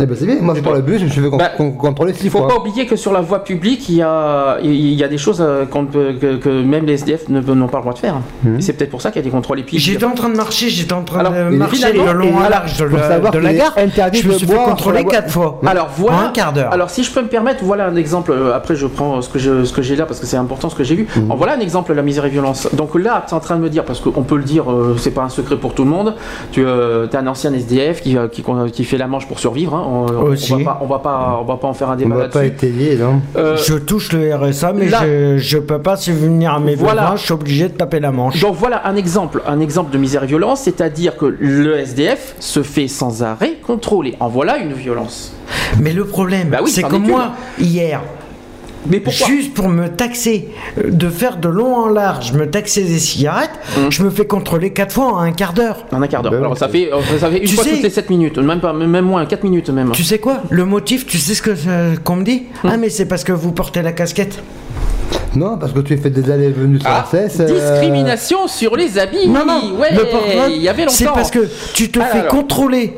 Eh 0.00 0.06
ben 0.06 0.16
c'est 0.18 0.26
bien. 0.26 0.36
Moi 0.40 0.54
je 0.56 0.60
prends 0.62 0.72
le 0.72 0.80
bus, 0.80 0.98
je 1.00 1.04
me 1.04 1.10
suis 1.10 1.20
fait 1.20 1.28
con- 1.30 1.36
Bah, 1.36 1.50
con- 1.56 1.72
contrôler 1.72 2.12
six 2.14 2.24
Il 2.24 2.30
faut 2.30 2.38
fois. 2.38 2.48
pas 2.48 2.56
oublier 2.58 2.86
que 2.86 2.96
sur 2.96 3.12
la 3.12 3.20
voie 3.20 3.44
publique, 3.44 3.88
il 3.88 3.96
y 3.96 4.02
a, 4.02 4.58
il 4.62 4.94
y 4.94 5.04
a 5.04 5.08
des 5.08 5.18
choses 5.18 5.40
euh, 5.40 5.66
qu'on 5.66 5.82
ne 5.82 5.88
peut- 5.88 6.14
que, 6.20 6.36
que 6.36 6.48
même 6.48 6.86
les 6.86 6.94
SDF 6.94 7.28
ne- 7.28 7.40
n'ont 7.40 7.68
pas 7.68 7.78
le 7.78 7.82
droit 7.82 7.92
de 7.94 7.98
faire. 7.98 8.16
Mhm. 8.44 8.60
C'est 8.60 8.72
peut-être 8.74 8.90
pour 8.90 9.02
ça 9.02 9.10
qu'il 9.10 9.20
y 9.20 9.24
a 9.24 9.24
des 9.24 9.30
contrôles. 9.30 9.60
Et 9.60 9.62
puis, 9.62 9.78
J'étais 9.78 10.04
en 10.04 10.14
train 10.14 10.28
de 10.30 10.36
marcher, 10.36 10.68
j'étais 10.70 10.92
en 10.92 11.02
train 11.02 11.20
Alors, 11.20 11.32
de 11.32 11.56
marcher 11.56 11.92
le 11.92 12.12
long 12.12 12.38
à 12.40 12.48
large 12.48 12.76
de 12.78 12.88
faut 12.88 12.96
la, 12.96 13.18
de 13.30 13.38
la 13.38 13.54
gare. 13.54 13.74
interdit 13.76 14.20
Je 14.22 14.28
me 14.28 14.32
suis 14.34 14.46
fait 14.46 14.54
contrôler 14.54 15.04
quatre 15.04 15.30
fois. 15.30 15.60
Alors 15.66 15.88
voilà. 15.96 16.16
En 16.16 16.20
un 16.26 16.28
quart 16.30 16.52
d'heure. 16.52 16.72
Alors 16.72 16.90
si 16.90 17.04
je 17.04 17.10
peux 17.12 17.22
me 17.22 17.28
permettre, 17.28 17.62
voilà 17.64 17.86
un 17.86 17.96
exemple. 17.96 18.32
euh, 18.32 18.54
Après 18.54 18.74
je 18.76 18.86
prends 18.86 19.20
ce 19.22 19.28
que 19.28 19.38
je, 19.38 19.64
ce 19.64 19.72
que 19.72 19.82
j'ai 19.82 19.96
là 19.96 20.06
parce 20.06 20.20
que 20.20 20.26
c'est 20.26 20.36
important 20.36 20.70
ce 20.70 20.74
que 20.74 20.84
j'ai 20.84 20.96
lu. 20.96 21.06
Mhm. 21.16 21.24
Alors, 21.26 21.36
voilà 21.36 21.54
un 21.54 21.60
exemple 21.60 21.90
de 21.90 21.96
la 21.96 22.02
misère 22.02 22.24
et 22.24 22.30
violence. 22.30 22.68
Donc 22.72 22.94
là 22.94 23.24
tu 23.26 23.32
es 23.32 23.36
en 23.36 23.40
train 23.40 23.56
de 23.56 23.60
me 23.62 23.68
dire 23.70 23.84
parce 23.84 24.00
qu'on 24.00 24.22
peut 24.22 24.36
le 24.36 24.44
dire, 24.44 24.70
euh, 24.70 24.96
c'est 24.98 25.10
pas 25.10 25.22
un 25.22 25.28
secret 25.28 25.56
pour 25.56 25.74
tout 25.74 25.84
le 25.84 25.90
monde. 25.90 26.14
Tu 26.52 26.62
es 26.62 27.16
un 27.16 27.26
ancien 27.26 27.52
SDF 27.52 28.00
qui, 28.02 28.16
qui, 28.32 28.42
qui 28.72 28.84
fait 28.84 28.96
la 28.98 29.06
manche 29.06 29.26
pour 29.26 29.38
survivre. 29.38 29.74
hein. 29.74 29.81
On, 29.82 30.06
on 30.06 30.22
Aussi. 30.30 30.52
va 30.52 30.64
pas, 30.64 30.78
on 30.82 30.86
va 30.86 30.98
pas, 30.98 31.38
on 31.40 31.44
va 31.44 31.56
pas 31.56 31.68
en 31.68 31.74
faire 31.74 31.90
un 31.90 31.94
On 31.94 31.96
débat 31.96 32.16
va 32.16 32.28
pas 32.28 32.42
là-dessus. 32.44 32.66
étayer, 32.66 32.96
non 32.96 33.20
Euh, 33.36 33.56
Je 33.56 33.74
touche 33.74 34.12
le 34.12 34.34
RSA, 34.34 34.72
mais 34.72 34.88
là- 34.88 35.00
je, 35.02 35.38
je 35.38 35.58
peux 35.58 35.80
pas 35.80 35.96
subvenir 35.96 36.54
à 36.54 36.60
mes 36.60 36.74
Voilà. 36.74 37.02
besoins, 37.02 37.16
je 37.16 37.22
suis 37.24 37.32
obligé 37.32 37.68
de 37.68 37.74
taper 37.74 38.00
la 38.00 38.12
manche. 38.12 38.40
Donc 38.40 38.54
voilà 38.56 38.86
un 38.86 38.96
exemple, 38.96 39.42
un 39.46 39.60
exemple 39.60 39.92
de 39.92 39.98
misère 39.98 40.24
et 40.24 40.26
violence, 40.26 40.60
c'est-à-dire 40.62 41.16
que 41.16 41.26
le 41.38 41.78
SDF 41.78 42.34
se 42.38 42.62
fait 42.62 42.88
sans 42.88 43.22
arrêt 43.22 43.54
contrôler. 43.66 44.14
En 44.20 44.28
voilà 44.28 44.58
une 44.58 44.72
violence. 44.72 45.34
Mais 45.80 45.92
le 45.92 46.04
problème, 46.04 46.48
Bah 46.50 46.58
oui, 46.62 46.70
c'est 46.70 46.82
que 46.82 46.96
moi, 46.96 47.32
hier, 47.58 48.00
Mais 48.86 48.98
pourquoi 49.00 49.26
juste 49.28 49.54
pour 49.54 49.68
me 49.68 49.88
taxer, 49.88 50.48
euh, 50.78 50.90
de 50.90 51.08
faire 51.08 51.36
de 51.36 51.48
long 51.48 51.74
en 51.76 51.88
large, 51.88 52.32
me 52.32 52.50
taxer 52.50 52.82
des 52.82 52.98
cigarettes, 52.98 53.50
Hum. 53.76 53.90
je 53.90 54.02
me 54.02 54.10
fais 54.10 54.26
contrôler 54.26 54.70
quatre 54.70 54.92
fois 54.94 55.12
en 55.14 55.18
un 55.18 55.32
quart 55.32 55.52
d'heure. 55.52 55.86
En 55.92 56.02
un 56.02 56.06
quart 56.08 56.22
d'heure. 56.22 56.32
Ben 56.32 56.38
Alors 56.38 56.58
ça 56.58 56.68
fait, 56.68 56.92
euh, 56.92 56.96
ça 57.20 57.30
fait 57.30 57.38
une 57.38 57.48
Tu 57.48 57.54
fois 57.54 57.64
sais- 57.64 57.70
toutes 57.72 57.82
les 57.82 57.90
7 57.90 58.10
minutes, 58.10 58.38
même 58.38 58.60
pas, 58.60 58.72
même 58.72 59.04
moins, 59.04 59.24
4 59.26 59.44
minutes 59.44 59.70
même. 59.70 59.92
Tu 59.92 60.02
sais 60.04 60.18
quoi? 60.18 60.38
Le 60.50 60.64
motif, 60.64 61.06
tu 61.06 61.18
sais 61.18 61.34
ce 61.34 61.42
que 61.42 61.50
euh, 61.68 61.94
qu'on 62.02 62.16
me 62.16 62.24
dit? 62.24 62.44
Hum. 62.64 62.70
Ah 62.74 62.76
mais 62.76 62.88
c'est 62.90 63.06
parce 63.06 63.22
que 63.24 63.32
vous 63.32 63.52
portez 63.52 63.82
la 63.82 63.92
casquette. 63.92 64.42
Non, 65.34 65.56
parce 65.56 65.72
que 65.72 65.80
tu 65.80 65.96
fais 65.96 66.10
des 66.10 66.30
allées 66.30 66.46
et 66.46 66.50
venues 66.50 66.80
sans 66.80 66.88
Ah, 66.88 67.06
cesse. 67.10 67.38
euh, 67.40 67.46
discrimination 67.46 68.48
sur 68.48 68.76
les 68.76 68.98
habits. 68.98 69.28
Non, 69.28 69.46
non, 69.46 69.60
oui, 69.64 69.72
ouais, 69.80 69.92
le 69.94 70.04
porte-voix, 70.10 70.48
il 70.50 70.60
y 70.60 70.68
avait 70.68 70.82
longtemps. 70.82 70.94
C'est 70.94 71.04
parce 71.06 71.30
que 71.30 71.48
tu 71.72 71.90
te 71.90 72.00
Ah, 72.00 72.04
fais 72.06 72.18
alors. 72.18 72.32
contrôler, 72.32 72.92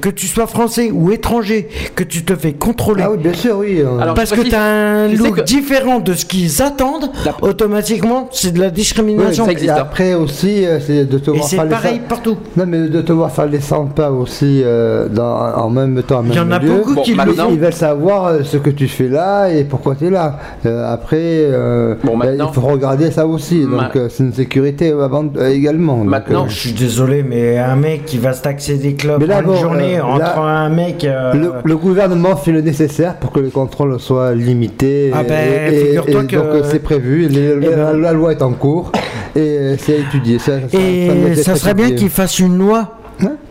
que 0.00 0.08
tu 0.08 0.26
sois 0.26 0.46
français 0.46 0.90
ou 0.92 1.10
étranger, 1.10 1.68
que 1.94 2.04
tu 2.04 2.24
te 2.24 2.34
fais 2.34 2.52
contrôler. 2.52 3.02
Ah 3.06 3.10
oui, 3.12 3.18
bien 3.18 3.32
sûr, 3.32 3.56
oui. 3.58 3.80
euh, 3.80 3.98
Alors, 3.98 4.14
Parce 4.14 4.30
que 4.32 4.40
tu 4.42 4.54
as 4.54 4.62
un 4.62 5.08
look 5.08 5.36
que- 5.36 5.40
différent 5.42 5.98
de 6.00 6.14
ce 6.14 6.24
qu'ils 6.24 6.62
attendent, 6.62 7.10
La- 7.24 7.34
automatiquement, 7.42 8.28
c'est 8.32 8.52
de 8.52 8.60
la 8.60 8.70
discrimination. 8.70 9.44
ça 9.44 9.50
Et 9.50 9.54
existe. 9.54 9.70
après 9.72 10.14
aussi, 10.14 10.64
euh, 10.64 10.78
c'est 10.80 11.04
de 11.04 11.18
te 11.18 11.30
voir 11.30 11.44
c'est 11.44 11.56
faire 11.56 11.68
pareil 11.68 12.00
partout. 12.08 12.36
Non, 12.56 12.64
mais 12.66 12.88
de 12.88 13.00
te 13.02 13.12
voir 13.12 13.30
faire 13.32 13.46
les 13.46 13.60
100 13.60 13.86
pas 13.86 14.10
aussi 14.10 14.62
euh, 14.64 15.08
dans, 15.08 15.54
en 15.56 15.70
même 15.70 16.02
temps, 16.02 16.22
même 16.22 16.32
Il 16.32 16.36
y 16.36 16.40
en 16.40 16.50
a 16.50 16.58
lieu. 16.58 16.68
beaucoup 16.68 16.94
Bon, 16.94 17.02
qui 17.02 17.10
le 17.12 17.16
maintenant-. 17.16 17.48
Ils 17.50 17.58
veulent 17.60 17.72
savoir 17.72 18.32
ce 18.44 18.56
que 18.56 18.70
tu 18.70 18.88
fais 18.88 19.08
là 19.08 19.48
et 19.48 19.64
pourquoi 19.64 19.94
tu 19.96 20.06
es 20.06 20.10
là. 20.10 20.38
Euh, 20.66 20.92
après, 20.92 21.16
euh, 21.20 21.94
Bon, 22.04 22.16
ben, 22.16 22.28
maintenant- 22.30 22.50
il 22.52 22.54
faut 22.54 22.66
regarder 22.66 23.10
ça 23.10 23.26
aussi. 23.26 23.62
Donc, 23.64 23.98
c'est 24.08 24.22
une 24.22 24.32
sécurité 24.32 24.90
avant, 24.92 25.24
également. 25.50 25.98
Donc, 25.98 26.06
Maintenant, 26.06 26.44
euh, 26.44 26.48
Je 26.48 26.58
suis 26.58 26.72
désolé, 26.72 27.22
mais 27.22 27.58
un 27.58 27.76
mec 27.76 28.04
qui 28.04 28.18
va 28.18 28.32
se 28.32 28.42
taxer 28.42 28.76
des 28.76 28.94
clubs 28.94 29.20
Mais 29.20 29.26
là, 29.26 29.42
bon, 29.42 29.54
journée 29.64 29.98
euh, 29.98 30.04
entre 30.04 30.18
là, 30.20 30.38
un 30.40 30.68
mec. 30.68 31.04
euh, 31.04 31.32
le, 31.34 31.52
le 31.64 31.76
gouvernement 31.76 32.36
fait 32.36 32.52
le 32.52 32.60
nécessaire 32.60 33.16
pour 33.16 33.32
que 33.32 33.40
les 33.40 33.50
contrôles 33.50 33.98
soient 34.00 34.34
limités. 34.34 35.10
Ah 35.14 35.22
et- 35.22 35.28
ben, 35.28 35.72
et, 35.72 35.76
figure-toi 35.86 36.22
et 36.22 36.26
que- 36.26 36.36
donc 36.36 36.44
euh, 36.46 36.62
c'est 36.70 36.78
prévu. 36.78 37.28
les- 37.28 37.54
Eh 37.60 37.70
la, 37.70 37.92
ben- 37.92 38.00
la 38.00 38.12
loi 38.12 38.32
est 38.32 38.42
en 38.42 38.52
cours 38.52 38.92
et 39.36 39.74
c'est 39.78 39.94
à 39.96 39.98
étudier. 39.98 40.38
Ça, 40.38 40.60
ça- 40.60 40.68
ça 40.68 40.76
doit 40.78 40.80
Et 41.30 41.34
ça 41.36 41.56
serait 41.56 41.74
bien 41.74 41.86
étudié. 41.86 42.06
qu'il 42.06 42.10
fasse 42.10 42.38
une 42.38 42.56
loi 42.58 42.98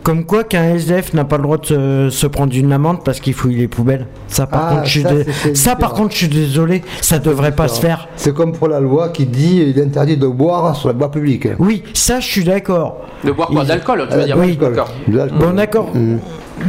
Comme 0.02 0.24
quoi 0.24 0.44
qu'un 0.44 0.74
SDF 0.74 1.14
n'a 1.14 1.24
pas 1.24 1.38
le 1.38 1.42
droit 1.44 1.56
de 1.56 1.64
se, 1.66 2.08
se 2.10 2.26
prendre 2.26 2.54
une 2.54 2.72
amende 2.72 3.02
parce 3.04 3.20
qu'il 3.20 3.32
fouille 3.32 3.56
les 3.56 3.68
poubelles. 3.68 4.06
Ça 4.28 4.46
par 4.46 4.66
Ah, 4.66 4.74
contre, 4.74 4.84
je 4.84 4.90
suis 4.90 5.02
ça, 5.02 5.14
dé- 5.14 5.24
par 5.24 5.52
différent. 5.52 5.90
contre, 5.94 6.12
je 6.12 6.16
suis 6.18 6.28
désolé, 6.28 6.82
ça 7.00 7.18
devrait 7.18 7.52
pas 7.54 7.68
se 7.68 7.80
faire. 7.80 8.08
C'est 8.16 8.34
comme 8.34 8.52
pour 8.52 8.68
la 8.68 8.80
loi 8.80 9.08
qui 9.08 9.24
dit 9.24 9.62
il 9.66 9.78
est 9.78 9.82
interdit 9.82 10.16
de 10.18 10.26
boire 10.26 10.76
sur 10.76 10.88
la 10.88 10.94
voie 10.94 11.10
publique. 11.10 11.48
Oui, 11.58 11.82
ça 11.94 12.20
je 12.20 12.26
suis 12.26 12.44
d'accord. 12.44 13.00
De 13.24 13.32
boire 13.32 13.48
quoi 13.48 13.62
Il- 13.62 13.68
D'alcool, 13.68 14.06
tu 14.10 14.14
veux 14.16 14.20
Euh, 14.22 14.24
dire 14.26 14.36
oui. 14.38 14.56
D'accord. 14.58 14.92
Bon 15.40 15.50
d'accord. 15.54 15.90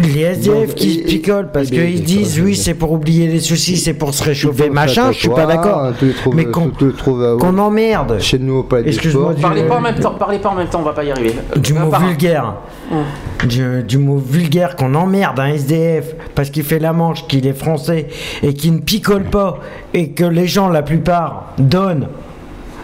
Les 0.02 0.22
SDF 0.22 0.68
Donc, 0.70 0.76
qui 0.76 0.88
il- 0.96 1.00
se 1.02 1.08
picolent 1.08 1.50
parce 1.54 1.68
est- 1.68 1.72
qu'ils 1.72 2.04
disent 2.04 2.40
oui 2.42 2.56
c'est 2.56 2.74
pour 2.74 2.92
oublier 2.92 3.28
les 3.28 3.40
soucis, 3.40 3.78
c'est 3.78 3.94
pour 3.94 4.14
se 4.16 4.24
réchauffer, 4.24 4.70
machin, 4.72 5.12
je 5.12 5.20
suis 5.20 5.30
pas 5.30 5.46
d'accord. 5.46 5.92
Trouves, 6.22 6.36
Mais 6.36 6.46
qu'on 6.46 6.72
qu'on 6.72 7.58
emmerde. 7.60 8.18
chez 8.20 8.40
nous 8.40 8.56
au 8.58 8.64
palais 8.64 8.84
des 8.84 8.90
Excuse-moi 8.90 9.36
Parlez 9.40 9.64
pas 9.64 9.76
en 9.78 9.82
même 9.82 9.96
temps, 10.00 10.16
parlez 10.18 10.40
pas 10.40 10.50
en 10.50 10.56
même 10.56 10.68
temps, 10.68 10.80
on 10.80 10.86
va 10.86 10.94
pas 10.94 11.04
y 11.04 11.12
arriver. 11.12 11.36
du 11.58 11.74
Euh, 11.74 11.80
mot 11.80 11.92
vulgaire. 11.98 12.56
Du, 13.48 13.84
du 13.84 13.98
mot 14.00 14.18
vulgaire 14.18 14.76
qu'on 14.76 14.96
emmerde 14.96 15.40
un 15.40 15.48
SDF 15.48 16.16
parce 16.34 16.50
qu'il 16.50 16.64
fait 16.64 16.80
la 16.80 16.92
manche, 16.94 17.28
qu'il 17.28 17.46
est 17.46 17.54
français 17.58 18.08
et 18.42 18.54
qu'il 18.54 18.74
ne 18.74 18.80
picole 18.80 19.24
pas 19.26 19.60
et 19.94 20.10
que 20.10 20.24
les 20.26 20.48
gens, 20.48 20.68
la 20.70 20.82
plupart, 20.82 21.54
donnent 21.60 22.08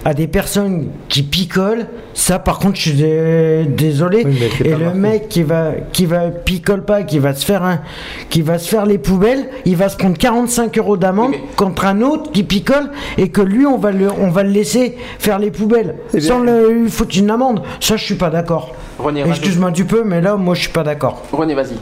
à 0.04 0.14
des 0.14 0.28
personnes 0.28 0.88
qui 1.10 1.22
picolent, 1.24 1.86
ça 2.14 2.40
par 2.40 2.58
contre 2.60 2.76
je 2.78 2.82
suis 2.82 2.94
dé- 2.94 3.66
désolé. 3.68 4.24
Oui, 4.26 4.38
et 4.66 4.70
le 4.72 4.78
marqué. 4.78 4.98
mec 5.00 5.30
qui 5.30 5.44
va 5.44 5.72
qui 5.94 6.06
va 6.06 6.30
picole 6.30 6.84
pas, 6.84 7.04
qui 7.04 7.20
va 7.20 7.34
se 7.34 7.46
faire 7.46 7.64
un 7.64 7.82
qui 8.30 8.42
va 8.42 8.58
se 8.58 8.68
faire 8.68 8.86
les 8.86 8.98
poubelles, 8.98 9.48
il 9.66 9.76
va 9.76 9.90
se 9.90 9.98
prendre 9.98 10.18
45 10.18 10.78
euros 10.80 10.98
d'amende 10.98 11.34
contre 11.56 11.86
un 11.86 12.02
autre 12.02 12.32
qui 12.32 12.44
picole 12.44 12.90
et 13.18 13.30
que 13.30 13.42
lui 13.42 13.66
on 13.66 13.78
va 13.78 13.92
le 13.92 14.08
on 14.12 14.30
va 14.32 14.44
le 14.44 14.50
laisser 14.50 14.98
faire 15.20 15.38
les 15.40 15.52
poubelles 15.52 15.96
Eh 16.14 16.18
bien- 16.18 16.28
sans 16.28 16.40
le, 16.40 16.72
lui 16.72 16.90
foutre 16.90 17.18
une 17.18 17.30
amende. 17.30 17.62
Ça 17.80 17.96
je 17.96 18.04
suis 18.04 18.16
pas 18.16 18.30
d'accord. 18.30 18.76
René. 19.02 19.24
Excuse-moi 19.28 19.72
du 19.72 19.86
peu, 19.86 20.04
mais 20.06 20.22
là 20.22 20.36
moi 20.36 20.56
je 20.56 20.62
suis 20.62 20.72
pas 20.72 20.84
d'accord. 20.84 21.22
René, 21.32 21.54
vas-y. 21.56 21.76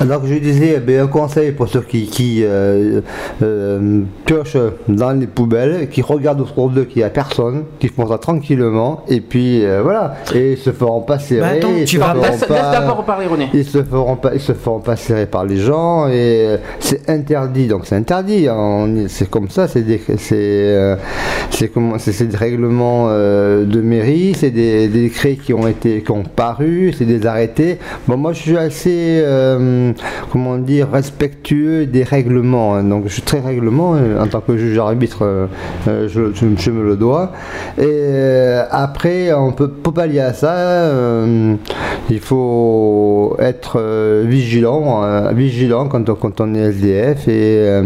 Alors 0.00 0.20
que 0.22 0.26
je 0.26 0.34
disais, 0.34 0.74
eh 0.76 0.80
bien, 0.80 1.04
un 1.04 1.06
conseil 1.06 1.52
pour 1.52 1.68
ceux 1.68 1.80
qui, 1.82 2.06
qui 2.08 2.40
euh, 2.42 3.00
euh, 3.42 4.00
piochent 4.26 4.56
dans 4.88 5.12
les 5.12 5.28
poubelles, 5.28 5.88
qui 5.88 6.02
regardent 6.02 6.40
autour 6.40 6.68
d'eux 6.70 6.84
qu'il 6.84 6.98
n'y 6.98 7.04
a 7.04 7.10
personne, 7.10 7.62
qui 7.78 7.86
font 7.88 8.08
ça 8.08 8.18
tranquillement, 8.18 9.02
et 9.08 9.20
puis 9.20 9.64
euh, 9.64 9.82
voilà, 9.82 10.16
et 10.34 10.52
ils 10.52 10.58
se 10.58 10.72
feront 10.72 11.02
pas 11.02 11.20
serrer. 11.20 11.40
Bah 11.40 11.46
attends, 11.58 11.76
ils 11.78 11.84
tu 11.84 11.96
se 11.96 12.00
vas- 12.00 12.14
feront 12.14 12.38
pas- 12.48 12.72
d'abord 12.72 12.96
reparler, 12.98 13.26
René. 13.26 13.48
Ils 13.54 13.64
se 13.64 13.82
feront 13.84 14.16
pas, 14.16 14.34
ils 14.34 14.40
se 14.40 14.52
feront 14.52 14.80
pas 14.80 14.96
serrer 14.96 15.26
par 15.26 15.44
les 15.44 15.58
gens 15.58 16.08
et 16.08 16.12
euh, 16.48 16.56
c'est 16.80 17.08
interdit. 17.08 17.68
Donc 17.68 17.82
c'est 17.84 17.94
interdit. 17.96 18.48
hein. 18.48 18.56
On- 18.58 19.04
C'est 19.08 19.30
comme 19.30 19.48
ça. 19.48 19.68
C'est 19.68 19.82
des, 19.82 20.00
c'est, 20.16 20.34
euh, 20.34 20.96
c'est 21.50 21.68
comment, 21.68 21.98
c'est, 21.98 22.12
c'est 22.12 22.26
des 22.26 22.36
règlements 22.36 23.06
euh, 23.10 23.64
de 23.64 23.80
mairie. 23.80 24.34
C'est 24.36 24.50
des, 24.50 24.88
des 24.88 25.02
décrets 25.02 25.36
qui 25.36 25.52
ont 25.54 25.68
été, 25.68 26.02
qui 26.02 26.10
ont 26.10 26.24
paru. 26.24 26.63
C'est 26.96 27.04
des 27.04 27.26
arrêtés. 27.26 27.78
Bon, 28.06 28.16
moi 28.16 28.32
je 28.32 28.40
suis 28.40 28.56
assez, 28.56 29.20
euh, 29.22 29.92
comment 30.32 30.56
dire, 30.58 30.88
respectueux 30.92 31.86
des 31.86 32.02
règlements. 32.04 32.74
hein. 32.76 32.84
Donc 32.84 33.04
je 33.06 33.12
suis 33.14 33.22
très 33.22 33.40
règlement 33.40 33.94
euh, 33.94 34.20
en 34.22 34.26
tant 34.26 34.40
que 34.40 34.56
juge 34.56 34.78
arbitre. 34.78 35.24
euh, 35.24 35.46
je, 35.86 36.32
je- 36.34 36.46
je 36.56 36.70
me 36.70 36.82
le 36.84 36.96
dois. 36.96 37.32
Et 37.78 37.82
euh, 37.84 38.64
après, 38.70 39.32
on 39.32 39.52
peut, 39.52 39.68
pour 39.68 39.92
pallier 39.94 40.20
à 40.20 40.32
ça, 40.32 40.88
il 42.10 42.20
faut 42.20 43.36
être 43.38 43.80
vigilant, 44.24 45.02
vigilant 45.32 45.88
quand 45.88 46.08
on, 46.08 46.14
quand 46.14 46.40
on 46.40 46.54
est 46.54 46.58
SDF 46.58 47.28
et, 47.28 47.80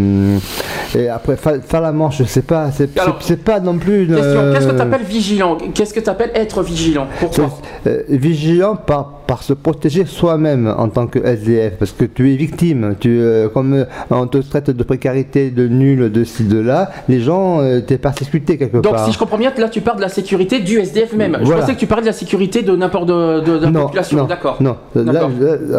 et 0.98 1.08
après 1.08 1.36
fa- 1.36 1.60
faire 1.60 1.80
la 1.80 1.92
manche, 1.92 2.18
je 2.18 2.24
sais 2.24 2.42
pas, 2.42 2.70
c'est 2.72 2.88
c'est- 3.20 3.26
c'est 3.26 3.44
pas 3.44 3.60
non 3.60 3.78
plus. 3.78 4.04
une, 4.04 4.14
Question, 4.16 4.52
qu'est-ce 4.52 4.66
que 4.68 4.76
tu 4.76 4.82
appelles 4.82 5.02
vigilant? 5.06 5.58
Qu'est-ce 5.74 5.94
que 5.94 6.00
tu 6.00 6.10
appelles 6.10 6.30
être 6.34 6.62
vigilant 6.62 7.06
Pourquoi 7.20 7.50
euh, 7.86 8.02
vigilant 8.08 8.57
par, 8.86 9.17
par 9.28 9.42
se 9.42 9.52
protéger 9.52 10.06
soi-même 10.06 10.74
en 10.78 10.88
tant 10.88 11.06
que 11.06 11.18
SDF, 11.18 11.74
parce 11.78 11.92
que 11.92 12.06
tu 12.06 12.32
es 12.32 12.36
victime. 12.36 12.94
Tu, 12.98 13.10
euh, 13.20 13.48
comme 13.50 13.74
euh, 13.74 13.84
on 14.10 14.26
te 14.26 14.38
traite 14.38 14.70
de 14.70 14.82
précarité, 14.82 15.50
de 15.50 15.68
nul, 15.68 16.10
de 16.10 16.24
ci, 16.24 16.44
de 16.44 16.58
là, 16.58 16.90
les 17.10 17.20
gens, 17.20 17.60
euh, 17.60 17.80
t'es 17.80 17.98
persécuté 17.98 18.56
quelque 18.56 18.78
Donc, 18.78 18.94
part. 18.94 19.04
si 19.04 19.12
je 19.12 19.18
comprends 19.18 19.36
bien, 19.36 19.52
là, 19.58 19.68
tu 19.68 19.82
parles 19.82 19.98
de 19.98 20.02
la 20.02 20.08
sécurité 20.08 20.60
du 20.60 20.78
SDF 20.80 21.12
même. 21.12 21.36
Je 21.42 21.52
pensais 21.52 21.74
que 21.74 21.78
tu 21.78 21.86
parlais 21.86 22.02
de 22.04 22.06
la 22.08 22.14
sécurité 22.14 22.62
de 22.62 22.74
n'importe 22.74 23.06
de, 23.06 23.40
de, 23.40 23.58
de 23.58 23.64
la 23.66 23.70
non, 23.70 23.82
population. 23.82 24.24
D'accord. 24.24 24.56
Non, 24.60 24.76
Là, 24.94 25.28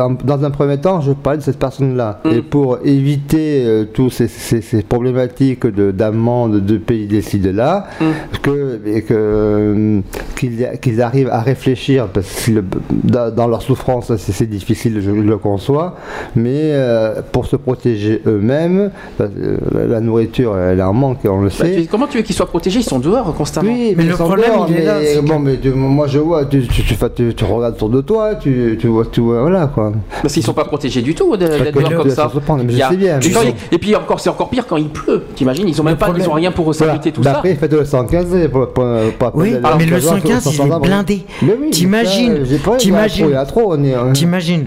en- 0.05 0.11
dans 0.23 0.45
un 0.45 0.51
premier 0.51 0.77
temps, 0.77 1.01
je 1.01 1.11
parlais 1.13 1.39
de 1.39 1.43
cette 1.43 1.57
personne-là. 1.57 2.19
Mm. 2.23 2.29
Et 2.29 2.41
pour 2.43 2.77
éviter 2.85 3.63
euh, 3.65 3.85
tous 3.91 4.11
ces, 4.11 4.27
ces- 4.27 4.61
ces 4.61 4.83
problématiques 4.83 5.65
de- 5.65 5.89
d'amende 5.89 6.63
de 6.63 6.77
pays 6.77 7.07
décident 7.07 7.51
là, 7.51 7.87
Mm. 7.99 8.05
que, 8.43 8.79
et 8.85 9.01
que, 9.01 9.13
euh, 9.15 10.01
qu'ils 10.37 10.67
qu'ils 10.81 11.01
arrivent 11.01 11.29
à 11.31 11.41
réfléchir, 11.41 12.07
parce 12.13 12.45
que 12.45 12.51
le- 12.51 12.63
dans, 13.03 13.33
dans 13.39 13.47
leur 13.47 13.61
souffrance, 13.61 14.11
c'est 14.17 14.49
difficile, 14.49 14.99
je 15.01 15.11
le 15.11 15.37
conçois, 15.37 15.95
mais 16.35 16.51
euh, 16.73 17.21
pour 17.31 17.45
se 17.45 17.55
protéger 17.55 18.21
eux-mêmes, 18.27 18.91
parce 19.17 19.29
que 19.29 19.87
la, 19.89 20.01
nourriture, 20.01 20.57
elle 20.57 20.79
est 20.79 20.83
en 20.83 20.91
manque, 20.93 21.19
on 21.23 21.39
le 21.39 21.47
Bah, 21.47 21.53
sait. 21.55 21.75
tu- 21.83 21.87
comment 21.87 22.05
tu 22.07 22.17
veux 22.17 22.23
qu'ils 22.23 22.35
soient 22.35 22.47
protégés? 22.47 22.79
Ils 22.81 22.83
sont 22.83 22.99
dehors 22.99 23.33
constamment. 23.33 23.71
Oui, 23.71 23.93
Mais 23.95 24.03
le 24.03 24.11
sont 24.15 24.25
problème, 24.25 24.51
dehors, 24.51 24.67
il 24.69 24.75
est 24.75 24.83
là, 24.85 25.21
bon, 25.23 25.39
mais 25.39 25.55
tu- 25.57 25.69
moi 25.69 26.07
je 26.07 26.19
vois, 26.19 26.43
tu, 26.45 26.67
tu, 26.67 26.83
tu, 26.83 26.95
fais- 26.95 27.09
tu- 27.15 27.33
tu 27.33 27.43
regardes 27.45 27.75
autour 27.75 27.89
de 27.89 28.01
toi, 28.01 28.35
tu, 28.35 28.77
tu 28.79 28.87
vois, 28.87 29.05
tu 29.09 29.21
vois, 29.21 29.39
voilà 29.43 29.67
quoi. 29.67 29.93
Parce 30.21 30.33
qu'ils 30.33 30.43
sont 30.43 30.51
pas 30.53 30.65
protégés 30.65 31.01
du 31.01 31.15
tout 31.15 31.37
d'être 31.37 31.71
dehors 31.73 32.01
comme 32.01 32.09
ça 32.09 32.27
ça. 32.27 32.31
se 32.33 32.39
prendre, 32.39 32.63
mais 32.65 32.71
je 32.73 32.75
Il 32.75 32.79
y 32.79 32.83
a- 32.83 32.89
sais 32.89 32.97
bien, 32.97 33.19
tu 33.19 33.29
mais 33.29 33.33
quand 33.35 33.41
bon. 33.43 33.53
il- 33.71 33.75
Et 33.75 33.77
puis 33.77 33.95
encore, 33.95 34.19
c'est 34.19 34.29
encore 34.29 34.49
pire 34.49 34.65
quand 34.67 34.75
il 34.75 34.89
pleut. 34.89 35.23
T'imagines 35.33 35.65
Ils 35.69 35.79
ont 35.79 35.83
même 35.85 35.93
Le 35.93 35.99
pas, 35.99 36.11
ils 36.17 36.27
ont 36.29 36.33
rien 36.33 36.51
pour 36.51 36.75
s'abriter 36.75 37.13
tout 37.13 37.23
ça. 37.23 37.33
D'après, 37.33 37.55
faites 37.55 37.71
le 37.71 37.85
115 37.85 38.27
pour, 38.51 38.67
pour, 38.73 38.83
pour 39.17 39.31
Oui, 39.35 39.53
mais 39.77 39.85
le 39.85 39.95
les 39.95 40.01
gens 40.01 40.15
qui 40.15 40.27
115 40.27 40.43
sont 40.55 40.65
il 40.67 40.73
est 40.73 40.79
blindé. 40.79 41.21
Mais 41.41 41.55
oui, 41.61 41.69
T'imagines, 41.69 42.39
pas- 42.65 42.75
t'imagines, 42.77 43.28
Il 43.29 43.33
y 43.33 43.37
a 43.37 43.45
trop, 43.45 43.73
on 43.73 43.83
est. 43.83 43.93
hein. 43.93 44.11
t'imagines 44.13 44.65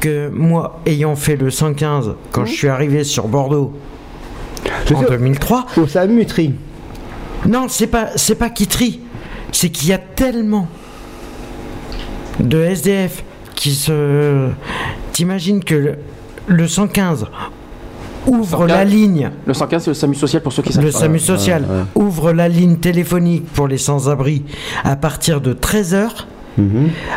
que 0.00 0.28
moi, 0.28 0.80
ayant 0.86 1.14
fait 1.16 1.36
le 1.36 1.50
115 1.50 2.12
quand 2.32 2.44
je 2.46 2.52
suis 2.52 2.68
arrivé 2.68 3.04
sur 3.04 3.28
Bordeaux 3.28 3.72
Je 4.86 4.94
en 4.94 5.00
sais- 5.02 5.08
2003, 5.10 5.66
Au 5.76 5.86
SAMU, 5.86 6.24
tri. 6.26 6.54
non, 7.46 7.66
c'est 7.68 7.86
pas, 7.86 8.08
c'est 8.16 8.34
pas 8.34 8.48
qui 8.50 8.66
trie, 8.66 9.00
c'est 9.52 9.68
qu'il 9.70 9.88
y 9.88 9.92
a 9.92 9.98
tellement 9.98 10.68
de 12.40 12.58
SDF 12.62 13.22
qui 13.54 13.74
se. 13.74 14.48
T'imagines 15.12 15.62
que 15.62 15.74
le, 15.74 15.94
le 16.46 16.66
115 16.66 17.26
ouvre 18.26 18.58
115, 18.60 18.68
la 18.68 18.84
ligne 18.84 19.30
Le 19.46 19.52
115, 19.54 19.82
c'est 19.84 19.90
le 19.90 19.94
SAMU 19.94 20.14
social 20.14 20.42
pour 20.42 20.52
ceux 20.52 20.62
qui 20.62 20.72
savent 20.72 20.84
Le. 20.84 20.90
SAMU 20.90 21.18
social 21.18 21.64
ouvre 21.94 22.32
la 22.32 22.48
ligne 22.48 22.76
téléphonique 22.76 23.44
pour 23.52 23.68
les 23.68 23.76
sans-abri 23.78 24.44
à 24.84 24.96
partir 24.96 25.40
de 25.42 25.52
13h. 25.52 26.08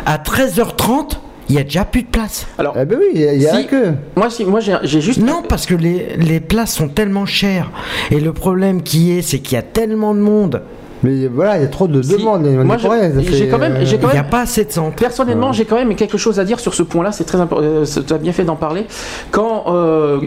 À 0.06 0.18
13h30, 0.18 1.18
il 1.48 1.54
n'y 1.56 1.60
a 1.60 1.64
déjà 1.64 1.84
plus 1.84 2.02
de 2.02 2.08
place. 2.08 2.46
Alors, 2.58 2.74
Eh 2.80 2.84
ben 2.84 2.98
oui, 2.98 3.06
il 3.14 3.20
y 3.20 3.28
a, 3.28 3.34
il 3.34 3.42
y 3.42 3.46
a 3.46 3.56
Si. 3.58 3.66
que. 3.66 3.92
moi, 4.16 4.30
si, 4.30 4.44
moi 4.44 4.60
j'ai 4.60 4.76
j'ai 4.84 5.00
juste. 5.00 5.20
Non, 5.20 5.42
parce 5.46 5.66
que 5.66 5.74
les, 5.74 6.16
les 6.16 6.40
places 6.40 6.74
sont 6.74 6.88
tellement 6.88 7.26
chères. 7.26 7.70
Et 8.10 8.20
le 8.20 8.32
problème 8.32 8.82
qui 8.82 9.12
est, 9.12 9.22
c'est 9.22 9.40
qu'il 9.40 9.54
y 9.56 9.58
a 9.58 9.62
tellement 9.62 10.14
de 10.14 10.20
monde. 10.20 10.62
Mais 11.04 11.26
voilà, 11.28 11.58
il 11.58 11.62
y 11.62 11.64
a 11.64 11.68
trop 11.68 11.86
de 11.86 12.00
Si. 12.02 12.16
demandes. 12.16 12.46
on 12.46 12.64
Moi, 12.64 12.76
j'ai- 12.78 12.88
quand 13.48 13.58
même- 13.58 13.76
euh, 13.76 13.84
Il 13.84 14.08
n'y 14.12 14.18
a 14.18 14.24
pas 14.24 14.40
assez 14.40 14.64
de 14.64 14.72
centres. 14.72 14.96
Personnellement, 14.96 15.52
j'ai 15.52 15.64
quand 15.64 15.76
même 15.76 15.94
quelque 15.94 16.18
chose 16.18 16.40
à 16.40 16.44
dire 16.44 16.58
sur 16.60 16.74
ce 16.74 16.82
point-là. 16.82 17.12
C'est 17.12 17.24
très 17.24 17.40
important. 17.40 17.66
tu 18.06 18.12
as 18.12 18.18
bien 18.18 18.32
fait 18.32 18.44
d'en 18.44 18.56
parler. 18.56 18.86
Quand 19.30 19.64
euh, 19.68 20.20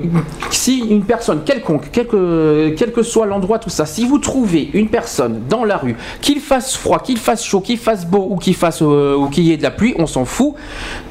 si 0.52 0.80
une 0.80 1.04
personne 1.04 1.42
quelconque, 1.44 1.90
quel 1.92 2.08
que, 2.08 2.70
quel 2.78 2.92
que 2.92 3.02
soit 3.04 3.26
l'endroit, 3.26 3.60
tout 3.60 3.70
ça, 3.70 3.86
si 3.86 4.06
vous 4.08 4.20
trouvez 4.20 4.70
une 4.74 4.88
personne 4.90 5.42
dans 5.50 5.64
la 5.66 5.78
rue, 5.78 5.96
qu'il 6.22 6.40
fasse 6.40 6.76
froid, 6.76 7.00
qu'il 7.00 7.18
fasse 7.18 7.44
chaud, 7.44 7.60
qu'il 7.62 7.78
fasse 7.78 8.06
beau 8.06 8.28
ou 8.30 8.38
qu'il 8.38 8.56
fasse 8.56 8.82
euh, 8.82 9.16
ou 9.16 9.28
qu'il 9.28 9.44
y 9.46 9.52
ait 9.54 9.58
de 9.58 9.64
la 9.64 9.72
pluie, 9.72 9.96
on 9.98 10.06
s'en 10.06 10.26
fout. 10.26 10.54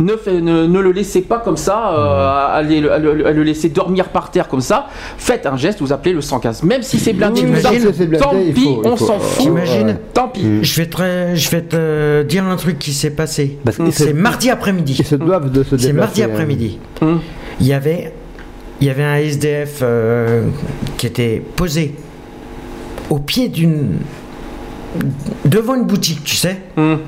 Ne, 0.01 0.17
fait- 0.17 0.41
ne, 0.41 0.67
ne 0.67 0.81
le 0.81 0.93
laissez 0.93 1.23
pas 1.23 1.39
comme 1.39 1.57
ça, 1.57 1.93
euh, 1.97 2.47
allez 2.59 2.81
le- 2.81 2.93
à 2.93 2.99
le, 2.99 3.43
laisser 3.43 3.69
dormir 3.69 4.09
par 4.09 4.31
terre 4.31 4.49
comme 4.49 4.61
ça. 4.61 4.86
Faites 5.19 5.47
un 5.47 5.57
geste, 5.57 5.81
vous 5.81 5.93
appelez 5.93 6.15
le 6.15 6.20
115. 6.20 6.62
Même 6.62 6.83
si 6.83 6.99
c'est 6.99 7.12
blindé, 7.12 7.43
Oui, 7.43 7.61
blindé, 7.61 8.19
tant 8.19 8.33
il 8.35 8.53
pis, 8.53 8.65
faut- 8.65 8.83
on 8.85 8.97
s'en 8.97 9.17
euh, 9.17 9.19
fout. 9.19 9.53
T'imagines 9.65 9.99
Tant 10.12 10.28
pis. 10.28 10.62
Je 10.62 10.81
vais 10.81 10.86
te, 10.86 11.35
je 11.35 11.51
vais 11.51 11.62
te 11.62 12.23
dire 12.23 12.44
un 12.44 12.57
truc 12.57 12.78
qui 12.78 12.93
s'est 12.93 13.10
passé. 13.10 13.59
Parce 13.65 13.76
que 13.76 13.91
C'est 13.91 14.12
mardi 14.12 14.51
après-midi. 14.51 14.97
Ils 14.99 15.05
se 15.05 15.17
doivent 15.17 15.51
de 15.51 15.62
se 15.62 15.76
déplacer. 15.76 15.86
C'est 15.86 15.93
mardi 15.93 16.23
hein. 16.23 16.28
après-midi. 16.31 16.78
Hum. 17.01 17.20
Il 17.60 17.67
y 17.67 17.73
avait, 17.73 18.12
il 18.81 18.86
y 18.86 18.91
avait 18.91 19.05
un 19.05 19.17
SDF 19.17 19.81
euh, 19.83 20.49
qui 20.99 21.07
était 21.07 21.43
posé 21.57 21.94
au 23.09 23.18
pied 23.18 23.49
d'une, 23.49 23.99
devant 25.44 25.75
une 25.75 25.85
boutique, 25.85 26.25
tu 26.25 26.36
sais. 26.36 26.59
Hum. 26.76 26.99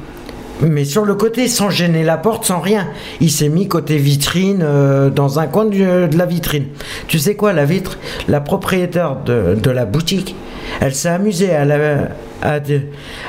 Mais 0.61 0.85
sur 0.85 1.05
le 1.05 1.15
côté, 1.15 1.47
sans 1.47 1.71
gêner 1.71 2.03
la 2.03 2.17
porte, 2.17 2.45
sans 2.45 2.59
rien. 2.61 2.89
Il 3.21 3.31
s'est 3.31 3.49
mis 3.49 3.69
côté 3.69 3.97
vitrine, 3.97 4.63
euh, 4.63 5.09
dans 5.11 5.39
un 5.39 5.47
coin 5.47 5.67
du- 5.67 5.85
de 5.85 6.17
la 6.19 6.27
vitrine. 6.27 6.67
Tu 7.07 7.19
sais 7.19 7.37
quoi, 7.37 7.53
la 7.53 7.65
vitre, 7.65 7.99
la 8.27 8.41
propriétaire 8.41 9.17
de, 9.25 9.71
la 9.71 9.85
boutique, 9.85 10.35
elle 10.81 10.95
s'est 10.95 11.09
amusée 11.11 11.55
à, 11.55 11.65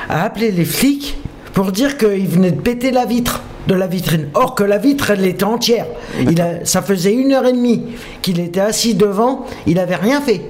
appeler 0.08 0.50
les 0.50 0.64
flics 0.64 1.18
pour 1.52 1.72
dire 1.72 1.98
qu'il 1.98 2.26
venait 2.26 2.50
de 2.52 2.60
péter 2.60 2.90
la 2.90 3.04
vitre 3.04 3.42
de 3.68 3.74
la 3.74 3.86
vitrine. 3.86 4.28
Or 4.34 4.54
que 4.54 4.64
la 4.64 4.78
vitre, 4.78 5.10
elle 5.10 5.24
était 5.24 5.44
entière. 5.44 5.86
Il 6.20 6.40
a, 6.40 6.64
ça 6.64 6.82
faisait 6.82 7.12
une 7.12 7.32
heure 7.32 7.46
et 7.46 7.52
demie 7.52 7.82
qu'il 8.22 8.40
était 8.40 8.60
assis 8.60 8.94
devant, 8.94 9.46
il 9.66 9.78
avait 9.78 9.96
rien 9.96 10.20
fait. 10.20 10.40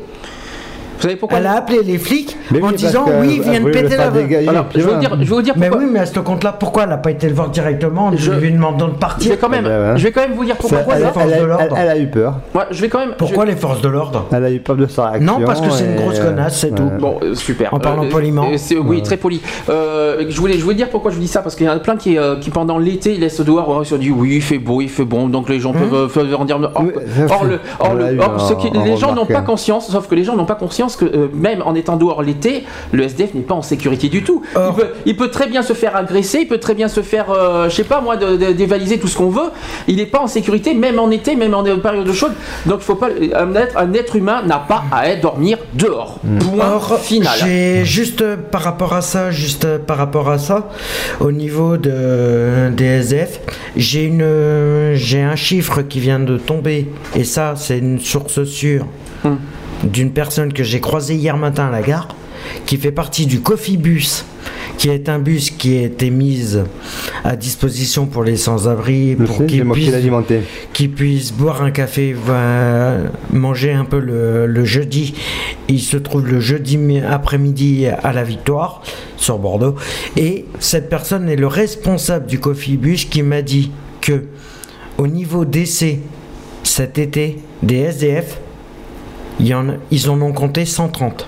Vous 1.01 1.05
savez 1.09 1.17
pourquoi 1.17 1.39
Elle 1.39 1.47
a 1.47 1.55
appelé 1.57 1.83
les 1.83 1.97
flics 1.97 2.37
Mais 2.51 2.61
en 2.63 2.69
oui, 2.69 2.75
disant 2.75 3.07
oui, 3.23 3.37
ils 3.37 3.43
viennent 3.43 3.71
péter 3.71 3.97
la 3.97 4.09
Alors, 4.51 4.67
je 4.75 4.81
vais 4.81 4.93
vous 4.93 5.01
dire, 5.01 5.11
je 5.15 5.19
vais 5.19 5.25
vous 5.25 5.41
dire 5.43 5.55
Mais 5.57 5.69
pourquoi. 5.69 5.87
oui, 5.87 5.91
mais 5.93 6.01
à 6.01 6.07
ce 6.07 6.19
compte-là, 6.21 6.53
pourquoi 6.53 6.83
elle 6.83 6.91
n'a 6.91 6.99
pas 6.99 7.11
été 7.11 7.27
le 7.27 7.35
voir 7.35 7.49
directement 7.49 8.07
en 8.09 8.17
Je- 8.17 8.33
lui 8.33 8.53
demandant 8.53 8.89
de 8.89 8.93
Je 8.95 8.99
partir 8.99 9.31
vais 9.31 9.37
quand 9.39 9.49
même, 9.49 9.65
Eh 9.65 9.69
ben, 9.69 9.93
ouais. 9.93 9.99
je 9.99 10.03
vais 10.05 10.13
quand 10.13 10.21
même 10.21 10.33
vous 10.35 10.45
dire 10.45 10.57
pourquoi. 10.57 10.79
Ça, 10.79 10.85
pourquoi 10.85 10.97
elle, 11.01 11.07
les 11.07 11.13
forces 11.13 11.25
elle- 11.25 11.31
de 11.31 11.37
elle- 11.43 11.47
l'ordre 11.49 11.77
elle 11.79 11.89
a 11.89 11.99
eu 11.99 12.07
peur. 12.09 12.35
Ouais, 12.55 12.63
je 12.71 12.81
vais 12.83 12.89
quand 12.91 12.99
même. 12.99 13.15
Pourquoi 13.17 13.47
les 13.47 13.57
forces 13.57 13.81
de 13.81 13.89
l'ordre 13.89 14.27
Elle 14.31 14.45
a 14.45 14.51
eu 14.51 14.61
peur 14.61 14.77
de 14.77 14.87
sa 14.87 15.09
réaction. 15.11 15.39
Non, 15.39 15.47
parce 15.47 15.61
que 15.63 15.71
c'est 15.71 15.85
une 15.87 15.97
grosse 15.97 16.19
et, 16.19 16.23
connasse, 16.23 16.59
c'est 16.59 16.69
ouais. 16.71 16.75
tout. 16.77 16.91
Bon, 17.01 17.19
euh, 17.23 17.35
super. 17.35 17.73
En 17.73 17.79
parlant 17.79 18.07
poliment. 18.09 18.45
euh, 18.51 18.77
oui, 18.85 19.03
très 19.03 19.17
poli. 19.17 19.41
Euh, 19.71 20.27
je 20.29 20.39
voulais, 20.39 20.59
je 20.59 20.63
voulais 20.63 20.75
dire 20.77 20.91
pourquoi 20.91 21.11
je 21.11 21.17
vous 21.17 21.23
dis 21.23 21.29
ça 21.29 21.41
parce 21.41 21.55
qu'il 21.57 21.65
y 21.67 21.69
en 21.71 21.73
a 21.73 21.79
plein 21.79 21.97
qui, 21.97 22.19
euh, 22.19 22.37
qui 22.37 22.51
pendant 22.51 22.77
l'été 22.79 23.15
ils 23.15 23.21
laissent 23.21 23.41
dehors. 23.41 23.81
ils 23.83 23.87
se 23.87 23.95
disent 23.95 24.13
oui, 24.15 24.35
il 24.37 24.43
fait 24.43 24.59
beau, 24.59 24.81
il 24.83 24.89
fait 24.91 25.05
bon, 25.07 25.29
donc 25.29 25.49
les 25.49 25.61
gens 25.61 25.73
peuvent, 25.73 25.95
euh, 25.95 26.09
peuvent 26.09 26.35
en 26.39 26.45
dire. 26.45 26.61
Or, 27.79 27.95
les 28.85 28.97
gens 28.97 29.15
n'ont 29.15 29.25
pas 29.27 29.41
conscience, 29.43 29.91
sauf 29.91 30.07
que 30.09 30.15
les 30.15 30.25
gens 30.25 30.37
n'ont 30.37 30.45
pas 30.45 30.55
conscience 30.55 30.90
que 30.97 31.05
euh, 31.05 31.29
même 31.33 31.63
en 31.65 31.75
étant 31.75 31.97
dehors 31.97 32.23
l'été, 32.23 32.65
le 32.93 33.03
SDF 33.05 33.35
n'est 33.35 33.41
pas 33.43 33.55
en 33.55 33.63
sécurité 33.63 34.09
du 34.09 34.23
tout. 34.23 34.43
Il 34.57 34.75
peut, 34.75 34.87
il 35.07 35.17
peut 35.17 35.29
très 35.31 35.47
bien 35.49 35.63
se 35.63 35.73
faire 35.73 35.97
agresser, 35.97 36.41
il 36.43 36.49
peut 36.49 36.59
très 36.59 36.75
bien 36.75 36.89
se 36.89 37.01
faire, 37.03 37.31
euh, 37.31 37.69
je 37.69 37.75
sais 37.77 37.85
pas 37.85 38.01
moi, 38.01 38.17
de- 38.17 38.37
de- 38.37 38.53
dévaliser 38.53 38.99
tout 38.99 39.09
ce 39.09 39.17
qu'on 39.17 39.31
veut. 39.31 39.51
Il 39.89 39.97
n'est 39.97 40.07
pas 40.07 40.21
en 40.21 40.27
sécurité, 40.27 40.75
même 40.75 40.99
en 40.99 41.11
été, 41.11 41.37
même 41.37 41.55
en 41.55 41.63
période 41.79 42.11
chaude. 42.13 42.33
Donc 42.67 42.79
il 42.81 42.85
faut 42.85 42.95
pas. 42.95 43.09
Un 43.35 43.55
être, 43.55 43.77
un 43.77 43.93
être 43.95 44.17
humain 44.17 44.43
n'a 44.47 44.59
pas 44.59 44.85
à 44.93 45.09
être 45.09 45.21
dormir 45.23 45.59
dehors. 45.75 46.19
Point 46.41 46.73
Or, 46.75 46.99
final. 46.99 47.33
J'ai 47.39 47.85
juste 47.85 48.25
par 48.37 48.63
rapport 48.63 48.93
à 48.95 49.01
ça, 49.03 49.31
juste 49.31 49.65
euh, 49.65 49.79
par 49.79 49.97
rapport 49.97 50.29
à 50.31 50.39
ça, 50.39 50.69
au 51.21 51.33
niveau 51.33 51.77
de, 51.77 52.71
des 52.71 52.85
SDF, 52.85 53.41
j'ai 53.77 54.05
une, 54.05 54.93
j'ai 54.95 55.23
un 55.23 55.37
chiffre 55.37 55.83
qui 55.83 56.01
vient 56.01 56.21
de 56.21 56.37
tomber 56.37 56.89
et 57.15 57.25
ça, 57.25 57.55
c'est 57.57 57.79
une 57.79 57.99
source 58.01 58.45
sûre 58.45 58.87
Hmm. 59.23 59.35
D'une 59.85 60.11
personne 60.13 60.53
que 60.53 60.63
j'ai 60.65 60.81
croisée 60.81 61.15
hier 61.15 61.37
matin 61.37 61.67
à 61.67 61.71
la 61.71 61.83
gare, 61.83 62.09
qui 62.67 62.77
fait 62.77 62.93
partie 62.93 63.27
du 63.27 63.41
Coffee 63.41 63.77
Bus, 63.77 64.25
qui 64.79 64.89
est 64.89 65.09
un 65.11 65.19
bus 65.19 65.51
qui 65.51 65.77
a 65.79 65.83
été 65.83 66.09
mis 66.11 66.57
à 67.25 67.37
disposition 67.37 68.07
pour 68.07 68.25
les 68.25 68.37
sans-abri, 68.37 69.15
pour 69.27 69.37
qu'ils 70.73 70.91
puissent 70.91 71.33
boire 71.33 71.63
un 71.63 71.71
café, 71.71 72.15
manger 73.33 73.73
un 73.73 73.85
peu 73.85 73.99
le, 73.99 74.47
le 74.47 74.65
jeudi. 74.65 75.15
Il 75.69 75.81
se 75.81 75.97
trouve 75.99 76.27
le 76.27 76.41
jeudi 76.41 76.79
mi- 76.79 77.01
après-midi 77.01 77.87
à 77.87 78.13
la 78.13 78.23
Victoire, 78.25 78.83
sur 79.17 79.39
Bordeaux. 79.39 79.75
Et 80.17 80.47
cette 80.61 80.89
personne 80.89 81.29
est 81.29 81.37
le 81.37 81.47
responsable 81.47 82.27
du 82.27 82.39
Coffee 82.41 82.77
Bus 82.79 83.05
qui 83.05 83.23
m'a 83.23 83.43
dit 83.43 83.71
que 84.01 84.25
au 84.99 85.07
niveau 85.07 85.45
d'essai 85.45 86.01
cet 86.63 86.99
été 86.99 87.39
des 87.63 87.77
SDF, 87.77 88.39
y 89.47 89.55
en 89.55 89.65
ils 89.91 90.11
en 90.11 90.21
ont 90.21 90.33
compté 90.33 90.65
130. 90.65 91.27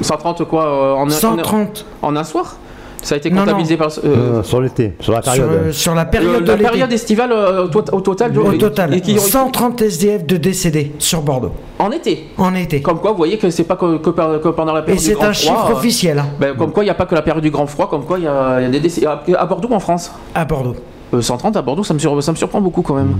130 0.00 0.44
quoi 0.44 0.64
euh, 0.66 0.94
en, 0.94 1.06
un- 1.06 1.10
130. 1.10 1.86
en, 2.02 2.08
un- 2.08 2.12
en 2.12 2.16
un 2.16 2.24
soir? 2.24 2.56
Ça 3.00 3.14
a 3.14 3.18
été 3.18 3.30
comptabilisé 3.30 3.74
non. 3.74 3.78
par. 3.78 3.92
euh, 4.04 4.42
sur 4.42 4.60
l'été, 4.60 4.94
sur 4.98 5.12
la 5.12 5.22
Sur, 5.22 5.32
période. 5.32 5.50
euh, 5.52 5.72
sur 5.72 5.94
la 5.94 6.04
période 6.04 6.34
euh, 6.34 6.40
de 6.40 6.46
la 6.62 6.68
période 6.68 6.92
estivale 6.92 7.30
euh, 7.30 7.64
au, 7.66 7.68
to- 7.68 7.94
au 7.94 8.00
total. 8.00 8.36
Au 8.36 8.50
et- 8.52 8.58
total, 8.58 8.92
et 8.92 9.00
qui 9.00 9.12
aurait- 9.12 9.20
130 9.20 9.82
SDF 9.82 10.26
de 10.26 10.36
décédés 10.36 10.92
sur 10.98 11.22
Bordeaux. 11.22 11.52
En 11.78 11.92
été? 11.92 12.26
En 12.36 12.52
été. 12.56 12.82
Comme 12.82 12.98
quoi, 12.98 13.12
vous 13.12 13.16
voyez 13.18 13.38
que 13.38 13.50
c'est 13.50 13.62
pas 13.62 13.76
que, 13.76 13.98
que 13.98 14.10
par- 14.10 14.40
que 14.40 14.48
pendant 14.48 14.72
la 14.72 14.80
Et 14.80 14.84
période 14.84 15.00
du 15.00 15.06
c'est 15.10 15.14
grand 15.14 15.26
un 15.26 15.32
froid. 15.32 15.54
chiffre 15.54 15.70
euh, 15.70 15.74
officiel. 15.74 16.18
hein. 16.18 16.26
ben, 16.40 16.56
comme 16.56 16.72
quoi, 16.72 16.82
il 16.82 16.86
n'y 16.86 16.90
a 16.90 16.94
pas 16.94 17.06
que 17.06 17.14
la 17.14 17.22
période 17.22 17.42
du 17.44 17.50
grand 17.52 17.68
froid, 17.68 17.88
comme 17.88 18.04
quoi 18.04 18.18
il 18.18 18.24
y, 18.24 18.28
a 18.28 18.58
il 18.60 18.64
y 18.64 18.66
a 18.66 18.70
des 18.70 18.80
décès. 18.80 19.06
À, 19.06 19.22
à 19.38 19.46
Bordeaux 19.46 19.68
ou 19.70 19.74
en 19.74 19.80
France? 19.80 20.10
À 20.34 20.44
Bordeaux. 20.44 20.74
Euh, 21.14 21.22
130 21.22 21.56
à 21.56 21.62
Bordeaux, 21.62 21.84
ça 21.84 21.94
me, 21.94 21.98
sur- 21.98 22.22
ça 22.22 22.32
me 22.32 22.36
surprend 22.36 22.60
beaucoup 22.60 22.82
quand 22.82 22.94
même. 22.94 23.14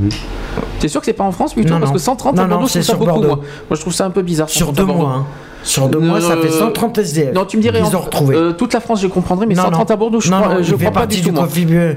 T'es 0.81 0.89
sûr 0.89 1.00
que 1.00 1.07
c'est 1.07 1.12
pas 1.15 1.25
en 1.25 1.33
France 1.33 1.55
plutôt? 1.55 1.73
Non, 1.75 1.81
Parce 1.81 1.92
que 1.92 1.99
130 1.99 2.36
Non, 2.36 2.42
à 2.42 2.47
Bordeaux, 2.47 2.67
c'est 2.68 2.81
ça 2.83 2.89
sur 2.91 2.99
beaucoup. 2.99 3.12
Bordeaux. 3.12 3.26
Moi. 3.28 3.36
Moi, 3.39 3.76
je 3.76 3.81
trouve 3.81 3.92
ça 3.94 4.05
un 4.05 4.10
peu 4.10 4.23
bizarre. 4.23 4.49
Sur 4.49 4.67
130 4.68 4.86
deux 4.86 4.92
mois. 4.92 5.10
hein. 5.20 5.25
Sur 5.65 5.89
deux 5.89 5.99
mois, 5.99 6.20
ça 6.20 6.36
fait 6.36 6.49
Euh, 6.49 6.58
130 6.58 6.99
SDF. 6.99 7.34
Non, 7.34 7.44
tu 7.44 7.57
me 7.57 7.62
dirais 7.62 7.81
Ils 7.81 7.94
en- 7.97 7.99
ont 7.99 8.02
retrouvé. 8.02 8.36
euh, 8.36 8.52
toute 8.52 8.73
la 8.73 8.81
France, 8.81 9.00
je 9.02 9.08
comprendrais, 9.08 9.44
mais 9.44 9.55
Non, 9.57 9.65
130 9.65 9.89
non. 9.89 9.94
à 9.94 9.97
Bordeaux, 9.99 10.20
je 10.20 10.31
Non, 10.31 10.41
crois, 10.41 10.55
euh, 10.55 10.62
je 10.62 10.75
crois 10.76 10.91
pas 10.92 11.00
partie 11.00 11.20
du 11.20 11.31
tout. 11.33 11.34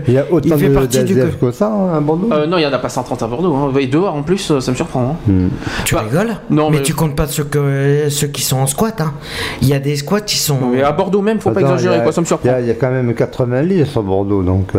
Il 0.07 0.13
y 0.13 0.17
a 0.17 0.25
autant 0.31 0.49
Il 0.49 0.57
fait 0.57 0.67
de 0.69 0.73
partie 0.73 1.03
du 1.03 1.13
SDF 1.13 1.39
que 1.39 1.51
ça 1.51 1.67
hein, 1.67 1.95
à 1.97 1.99
Bordeaux? 1.99 2.29
Euh, 2.33 2.47
non, 2.47 2.57
il 2.57 2.61
n'y 2.61 2.65
en 2.65 2.73
a 2.73 2.79
pas 2.79 2.89
130 2.89 3.21
à 3.21 3.27
Bordeaux. 3.27 3.53
Hein. 3.53 3.71
Et 3.79 3.85
dehors, 3.85 4.15
en 4.15 4.23
plus, 4.23 4.49
euh, 4.49 4.59
ça 4.61 4.71
me 4.71 4.75
surprend. 4.75 5.11
hein. 5.11 5.31
Hmm. 5.31 5.47
Tu 5.85 5.93
Bah, 5.93 6.01
rigoles? 6.09 6.35
non, 6.49 6.71
mais, 6.71 6.77
mais- 6.77 6.83
tu 6.83 6.95
comptes 6.95 7.15
pas 7.15 7.27
ceux, 7.27 7.43
que, 7.43 8.07
ceux 8.09 8.27
qui 8.27 8.41
sont 8.41 8.57
en 8.57 8.65
squat. 8.67 8.99
Hein. 8.99 9.13
Il 9.61 9.67
y 9.67 9.73
a 9.75 9.79
des 9.79 9.95
squats 9.95 10.21
qui 10.21 10.37
sont. 10.37 10.57
Mais 10.73 10.81
à 10.81 10.91
Bordeaux 10.91 11.21
même, 11.21 11.39
faut 11.39 11.51
pas 11.51 11.61
exagérer, 11.61 11.95
il 11.95 11.97
y 11.97 12.01
a- 12.01 12.03
quoi, 12.03 12.11
ça 12.11 12.21
me 12.21 12.25
y, 12.25 12.27
surprend. 12.27 12.49
il 12.59 12.65
y 12.65 12.71
a 12.71 12.73
quand 12.73 12.89
même 12.91 13.13
80 13.13 13.61
lits 13.61 13.85
sur 13.85 14.01
Bordeaux, 14.01 14.41
donc. 14.41 14.73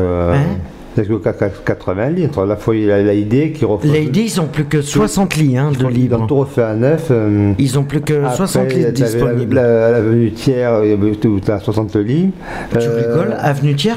Que 0.95 1.65
80 1.65 2.11
lits 2.11 2.27
entre 2.27 2.45
la 2.45 2.57
fois 2.57 2.77
il 2.77 2.85
y 2.85 2.91
a 2.93 3.03
l'AID 3.03 3.53
qui 3.55 3.65
refait. 3.65 3.89
Les 3.89 4.03
ID, 4.05 4.17
ils 4.19 4.41
ont 4.41 4.47
plus 4.47 4.65
que 4.65 4.83
60 4.83 5.37
lits 5.37 5.57
hein, 5.57 5.71
de 5.73 5.79
Ils 5.79 5.85
ont 5.85 5.89
libres. 5.89 6.27
tout 6.27 6.37
refait 6.37 6.63
à 6.63 6.75
neuf. 6.75 7.09
euh, 7.11 7.53
Ils 7.59 7.79
ont 7.79 7.85
plus 7.85 8.01
que 8.01 8.13
après, 8.25 8.37
60 8.37 8.65
lits 8.65 8.69
t'avais 8.71 8.83
la- 8.85 8.91
disponibles. 8.91 9.55
la- 9.57 9.91
L'avenue 9.93 10.31
Thiers, 10.33 10.69
il 10.85 10.91
y 10.91 10.93
avait 10.93 11.13
tout- 11.13 11.41
t'as 11.45 11.59
60 11.61 11.97
lits. 11.97 12.31
Tu 12.71 12.77
Euh, 12.79 12.97
rigoles 12.97 13.37
Avenue 13.41 13.75
Thiers? 13.75 13.93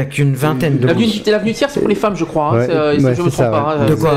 T'as 0.00 0.06
qu'une 0.06 0.34
vingtaine 0.34 0.78
de 0.78 0.86
L'avenue 0.86 1.52
Thiers, 1.52 1.66
c'est 1.68 1.80
pour 1.80 1.88
les 1.88 1.94
femmes, 1.94 2.16
je 2.16 2.24
crois. 2.24 2.52
hein. 2.54 2.58
Ouais, 2.58 2.70
euh, 2.70 2.98
si 2.98 3.04
ouais, 3.04 3.14
je 3.14 3.22
me 3.22 3.28
trompe 3.28 3.32
ça, 3.34 3.50
pas. 3.50 3.76
ouais. 3.78 3.84
hein. 3.84 3.90
De 3.90 3.94
quoi 3.94 4.12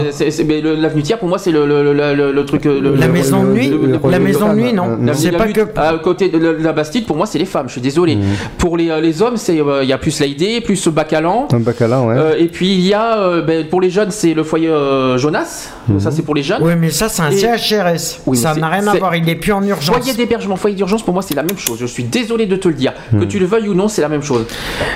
mais 0.47 0.61
le- 0.61 0.75
L'avenue 0.75 1.03
Thiers, 1.03 1.17
pour 1.17 1.27
moi, 1.27 1.37
c'est 1.37 1.51
le, 1.51 1.65
le, 1.65 1.93
le, 1.93 2.13
le- 2.15 2.31
le 2.31 2.45
truc. 2.45 2.65
euh, 2.65 2.79
le- 2.79 2.95
La 2.95 3.07
le- 3.07 3.11
maison 3.13 3.43
de 3.43 3.47
le- 3.47 3.53
nuit 3.53 3.67
le- 3.69 3.77
le- 3.77 3.99
La 4.09 4.17
le- 4.17 4.23
maison 4.23 4.49
de 4.53 4.55
le- 4.57 4.61
nuit, 4.61 4.73
non. 4.73 4.97
C'est 5.13 5.31
pas 5.31 5.47
que. 5.47 5.61
À 5.75 5.93
côté 6.01 6.29
de 6.29 6.37
la, 6.61 6.71
Bastide, 6.73 7.05
pour 7.05 7.17
moi, 7.17 7.25
c'est 7.25 7.37
les 7.39 7.45
femmes. 7.45 7.67
Je 7.67 7.73
suis 7.73 7.81
désolé. 7.81 8.17
Pour 8.57 8.77
les, 8.77 8.89
euh, 8.89 9.01
les 9.01 9.21
hommes, 9.21 9.35
c'est 9.37 9.59
euh, 9.59 9.83
il 9.83 9.89
y 9.89 9.93
a 9.93 9.97
plus 9.97 10.19
l'AID, 10.21 10.63
plus 10.63 10.87
Bacalan. 10.87 11.47
Un 11.51 11.59
baccalauréat, 11.59 12.07
ouais. 12.23 12.31
Euh, 12.33 12.35
et 12.39 12.47
puis 12.47 12.73
il 12.73 12.81
y 12.87 12.93
a, 12.93 13.17
euh, 13.19 13.41
ben, 13.41 13.67
pour 13.67 13.81
les 13.81 13.89
jeunes, 13.89 14.11
c'est 14.11 14.33
le 14.33 14.43
foyer 14.43 14.69
euh, 14.69 15.17
Jonas. 15.17 15.69
Ça, 15.99 16.11
c'est 16.11 16.21
pour 16.21 16.33
les 16.35 16.43
jeunes. 16.43 16.61
Oui, 16.63 16.73
mais 16.79 16.89
ça, 16.91 17.09
c'est 17.09 17.21
un 17.21 17.31
CHRS. 17.31 17.97
Ça 18.35 18.53
mais 18.55 18.61
n'a 18.61 18.69
rien 18.69 18.87
à 18.87 18.95
voir. 18.95 19.15
Il 19.15 19.27
est 19.27 19.35
plus 19.35 19.51
en 19.51 19.61
urgence. 19.63 19.95
Foyer 19.97 20.13
d'hébergement, 20.13 20.55
foyer 20.55 20.75
d'urgence, 20.77 21.03
pour 21.03 21.13
moi, 21.13 21.21
c'est 21.23 21.35
la 21.35 21.43
même 21.43 21.57
chose. 21.57 21.77
Je 21.79 21.85
suis 21.85 22.03
désolé 22.05 22.45
de 22.45 22.55
te 22.55 22.67
le 22.69 22.73
dire. 22.73 22.93
Que 23.11 23.25
tu 23.25 23.37
le 23.39 23.45
veuilles 23.45 23.67
ou 23.67 23.73
non, 23.73 23.87
c'est 23.89 24.01
la 24.01 24.09
même 24.09 24.23
chose. 24.23 24.45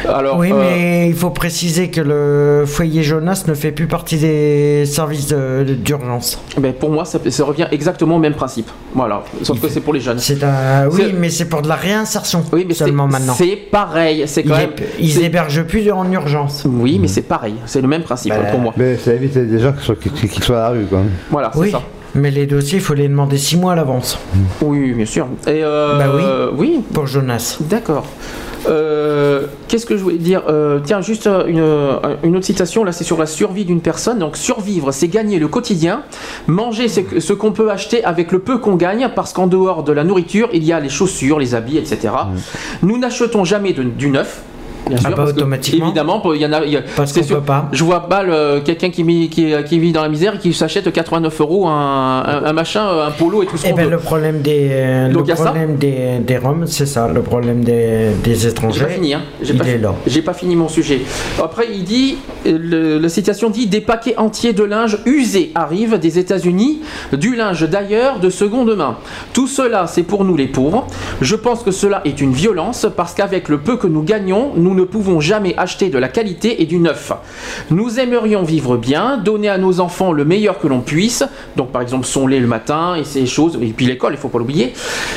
Alors, 0.08 0.38
Oui, 0.38 0.52
euh, 0.54 0.56
mais 0.78 1.10
il 1.10 1.16
faut 1.16 1.30
préciser 1.32 1.90
que 1.90 2.02
le 2.02 2.66
foyer 2.68 3.02
Jonas 3.04 3.44
ne 3.48 3.54
fait 3.56 3.72
plus 3.72 3.88
partie 3.88 4.18
des 4.18 4.86
services 4.86 5.28
de- 5.28 5.64
d'urgence. 5.74 6.40
ben, 6.60 6.72
pour 6.74 6.92
moi, 6.92 7.04
ça, 7.06 7.20
ça 7.30 7.44
revient 7.44 7.68
exactement 7.72 8.18
au 8.18 8.20
même 8.20 8.34
principe. 8.36 8.70
Voilà. 8.94 9.24
Sauf 9.42 9.60
que 9.60 9.70
c'est 9.70 9.80
pour 9.82 9.94
les 9.94 10.00
jeunes. 10.00 10.20
C'est 10.20 10.44
un... 10.44 10.88
Oui, 10.92 11.14
mais 11.18 11.30
c'est 11.30 11.46
pour 11.46 11.62
de 11.62 11.68
la 11.68 11.76
réinsertion 11.76 12.44
Oui, 12.52 12.66
mais 12.68 12.74
c'est- 12.74 12.86
seulement 12.86 13.08
maintenant. 13.08 13.34
C'est 13.36 13.56
pareil. 13.72 14.24
C'est 14.28 14.42
Ils, 14.42 14.50
quand 14.50 14.58
même. 14.58 14.70
ils 15.00 15.24
hébergent 15.24 15.64
plus 15.64 15.92
en 15.92 16.10
urgence. 16.12 16.64
Oui, 16.70 17.00
mais 17.02 17.08
c'est 17.08 17.22
pareil. 17.24 17.56
C'est 17.66 17.82
le 17.82 17.88
même 17.88 18.04
principe 18.04 18.34
Ben, 18.34 18.52
pour 18.52 18.60
moi. 18.60 18.74
Mais 18.78 18.98
ça 18.98 19.14
évite 19.14 19.38
des 19.38 19.60
gens 19.60 19.74
qui 19.74 19.84
soient, 19.86 19.96
qui, 19.96 20.10
qui 20.12 20.42
soient 20.42 20.60
à 20.60 20.70
la 20.74 20.80
rue, 20.80 20.86
quoi. 20.86 21.00
Voilà, 21.32 21.50
c'est 21.54 21.60
Oui, 21.60 21.72
ça. 21.72 21.82
mais 22.16 22.30
les 22.32 22.46
dossiers, 22.46 22.78
il 22.78 22.84
faut 22.84 22.94
les 22.94 23.08
demander 23.08 23.38
six 23.38 23.58
mois 23.58 23.74
à 23.74 23.76
l'avance. 23.76 24.20
Oui, 24.62 24.92
bien 24.94 25.06
sûr. 25.06 25.28
Et 25.48 25.64
euh, 25.64 25.98
Bah 25.98 26.06
oui. 26.16 26.24
oui. 26.58 26.84
Pour 26.94 27.08
Jonas. 27.08 27.58
D'accord. 27.62 28.06
Euh, 28.68 29.46
Qu'est-ce 29.68 29.86
que 29.86 29.98
je 29.98 30.04
voulais 30.04 30.18
dire 30.18 30.44
Euh, 30.50 30.80
Tiens, 30.84 31.02
juste 31.02 31.28
euh, 31.28 31.46
une, 32.24 32.28
une 32.30 32.36
autre 32.36 32.46
citation. 32.46 32.84
Là, 32.84 32.92
c'est 32.92 33.04
sur 33.04 33.18
la 33.18 33.26
survie 33.26 33.66
d'une 33.66 33.82
personne. 33.82 34.20
Donc, 34.20 34.38
survivre, 34.38 34.92
c'est 34.92 35.08
gagner 35.08 35.40
le 35.40 35.48
quotidien. 35.48 36.04
Manger, 36.48 36.88
c'est 36.88 37.20
ce 37.20 37.34
qu'on 37.34 37.52
peut 37.52 37.70
acheter 37.70 38.04
avec 38.04 38.32
le 38.32 38.40
peu 38.40 38.58
qu'on 38.58 38.76
gagne, 38.76 39.10
parce 39.16 39.34
qu'en 39.34 39.48
dehors 39.48 39.84
de 39.84 39.92
la 39.92 40.04
nourriture, 40.04 40.50
il 40.54 40.64
y 40.64 40.74
a 40.74 40.80
les 40.80 40.90
chaussures, 40.90 41.40
les 41.40 41.56
habits, 41.56 41.78
etc. 41.78 42.10
Nous 42.82 42.98
n'achetons 42.98 43.44
jamais 43.44 43.74
de- 43.74 43.84
du 43.84 44.10
neuf. 44.10 44.42
Bien 44.90 44.98
Ah 45.04 45.08
sûr, 45.08 45.16
parce 45.16 45.34
que, 45.34 45.38
automatiquement. 45.38 45.86
évidemment, 45.88 46.22
il 46.34 46.42
y 46.42 46.46
en 46.46 46.54
a. 46.54 46.66
y 46.66 46.78
a- 46.78 46.82
Parce 46.96 47.14
qu'on 47.14 47.24
peut 47.24 47.42
pas. 47.42 47.70
Je 47.72 47.84
vois 47.84 48.08
pas 48.08 48.24
quelqu'un 48.64 48.90
qui, 48.90 49.04
mi- 49.04 49.30
qui, 49.30 49.52
qui 49.68 49.80
vit 49.80 49.92
dans 49.92 50.02
la 50.02 50.10
misère 50.10 50.36
et 50.36 50.40
qui 50.40 50.54
s'achète 50.54 50.92
89 50.92 51.40
euros 51.42 51.68
un, 51.68 52.24
un- 52.26 52.46
un 52.46 52.54
machin, 52.54 52.86
un 53.08 53.12
polo 53.12 53.44
et 53.44 53.46
tout 53.46 53.58
ce 53.58 53.68
Eh 53.68 53.70
qu'on 53.72 53.76
ben, 53.76 53.90
le 53.90 53.98
problème 53.98 54.42
des, 54.42 54.70
euh, 54.72 55.12
Donc, 55.12 55.28
le 55.28 55.34
problème 55.36 55.76
des, 55.78 56.20
des 56.20 56.38
Roms, 56.38 56.66
c'est 56.68 56.86
ça. 56.86 57.08
Le 57.08 57.22
problème 57.22 57.64
des, 57.64 58.12
des 58.24 58.36
J'ai 58.36 58.48
étrangers, 58.50 58.84
pas 58.86 58.90
fini, 58.90 59.14
hein. 59.14 59.22
J'ai 59.42 59.54
pas, 60.22 60.32
pas 60.32 60.38
fini 60.38 60.56
mon 60.56 60.68
sujet. 60.68 61.02
Après, 61.44 61.68
il 61.72 61.84
dit, 61.84 62.18
le- 62.46 62.98
la 63.00 63.10
citation 63.10 63.50
dit 63.50 63.68
des 63.68 63.82
paquets 63.82 64.16
entiers 64.18 64.54
de 64.54 64.64
linge 64.64 65.00
usé 65.06 65.52
arrivent 65.56 65.98
des 66.00 66.20
États-Unis, 66.20 66.82
du 67.14 67.36
linge 67.36 67.68
d'ailleurs 67.70 68.20
de 68.20 68.30
seconde 68.30 68.76
main. 68.76 68.98
Tout 69.34 69.48
cela, 69.48 69.88
c'est 69.88 70.04
pour 70.04 70.24
nous 70.24 70.36
les 70.38 70.48
pauvres. 70.48 70.88
Je 71.22 71.36
pense 71.36 71.64
que 71.64 71.72
cela 71.72 72.02
est 72.06 72.22
une 72.22 72.34
violence 72.34 72.88
parce 72.96 73.14
qu'avec 73.14 73.50
le 73.50 73.58
peu 73.60 73.78
que 73.78 73.88
nous 73.88 74.04
gagnons, 74.04 74.52
nous 74.56 74.74
ne 74.78 74.84
pouvons 74.86 75.20
jamais 75.20 75.54
acheter 75.58 75.90
de 75.90 75.98
la 75.98 76.08
qualité 76.08 76.62
et 76.62 76.66
du 76.66 76.80
neuf. 76.80 77.12
Nous 77.70 78.00
aimerions 78.00 78.44
vivre 78.44 78.78
bien, 78.78 79.18
donner 79.18 79.50
à 79.50 79.58
nos 79.58 79.80
enfants 79.82 80.14
le 80.14 80.24
meilleur 80.24 80.60
que 80.60 80.68
l'on 80.68 80.80
puisse. 80.80 81.24
Donc, 81.58 81.72
par 81.72 81.82
exemple, 81.82 82.06
son 82.06 82.28
lait 82.28 82.40
le 82.40 82.48
matin 82.48 82.96
et 82.96 83.04
ces 83.04 83.26
choses. 83.26 83.58
Et 83.62 83.74
puis 83.76 83.86
l'école, 83.86 84.14
il 84.14 84.18
faut 84.18 84.30
pas 84.30 84.38
l'oublier. 84.40 84.74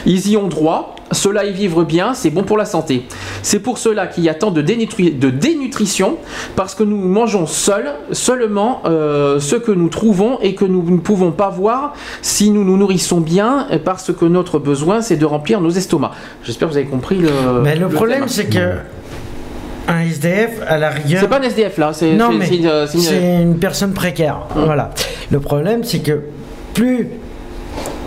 Ils 0.06 0.28
y 0.28 0.36
ont 0.36 0.48
droit. 0.48 0.96
Cela 1.12 1.44
y 1.44 1.52
vivre 1.52 1.82
bien, 1.82 2.14
c'est 2.14 2.30
bon 2.30 2.44
pour 2.44 2.56
la 2.56 2.64
santé. 2.64 3.02
C'est 3.42 3.58
pour 3.58 3.78
cela 3.78 4.06
qu'il 4.06 4.22
y 4.22 4.28
a 4.28 4.34
tant 4.34 4.52
de, 4.52 4.62
dénutri- 4.62 5.18
de 5.18 5.28
dénutrition, 5.28 6.18
parce 6.54 6.76
que 6.76 6.84
nous 6.84 6.98
mangeons 6.98 7.46
seuls, 7.46 7.90
seulement 8.12 8.80
euh, 8.84 9.40
ce 9.40 9.56
que 9.56 9.72
nous 9.72 9.88
trouvons 9.88 10.38
et 10.40 10.54
que 10.54 10.64
nous 10.64 10.88
ne 10.88 10.98
pouvons 10.98 11.32
pas 11.32 11.48
voir 11.50 11.94
si 12.22 12.52
nous 12.52 12.62
nous 12.64 12.76
nourrissons 12.76 13.20
bien, 13.20 13.66
parce 13.84 14.12
que 14.12 14.24
notre 14.24 14.60
besoin, 14.60 15.02
c'est 15.02 15.16
de 15.16 15.26
remplir 15.26 15.60
nos 15.60 15.70
estomacs. 15.70 16.12
J'espère 16.44 16.68
que 16.68 16.74
vous 16.74 16.78
avez 16.78 16.86
compris 16.86 17.16
le. 17.16 17.30
Mais 17.64 17.74
le 17.74 17.88
problème, 17.88 18.28
c'est 18.28 18.46
que 18.46 18.74
un 19.90 20.00
SDF, 20.02 20.60
à 20.68 20.78
la 20.78 20.90
rigueur. 20.90 21.20
C'est 21.20 21.28
pas 21.28 21.38
un 21.38 21.42
SDF 21.42 21.76
là, 21.78 21.92
c'est 21.92 22.14
Non, 22.14 22.32
mais 22.32 22.46
c'est 22.46 22.56
une- 22.56 22.86
c'est 22.86 23.42
une- 23.42 23.58
personne 23.58 23.92
précaire. 23.92 24.40
Voilà. 24.54 24.90
Le 25.30 25.40
problème, 25.40 25.84
c'est 25.84 25.98
que 26.00 26.20
plus, 26.74 27.08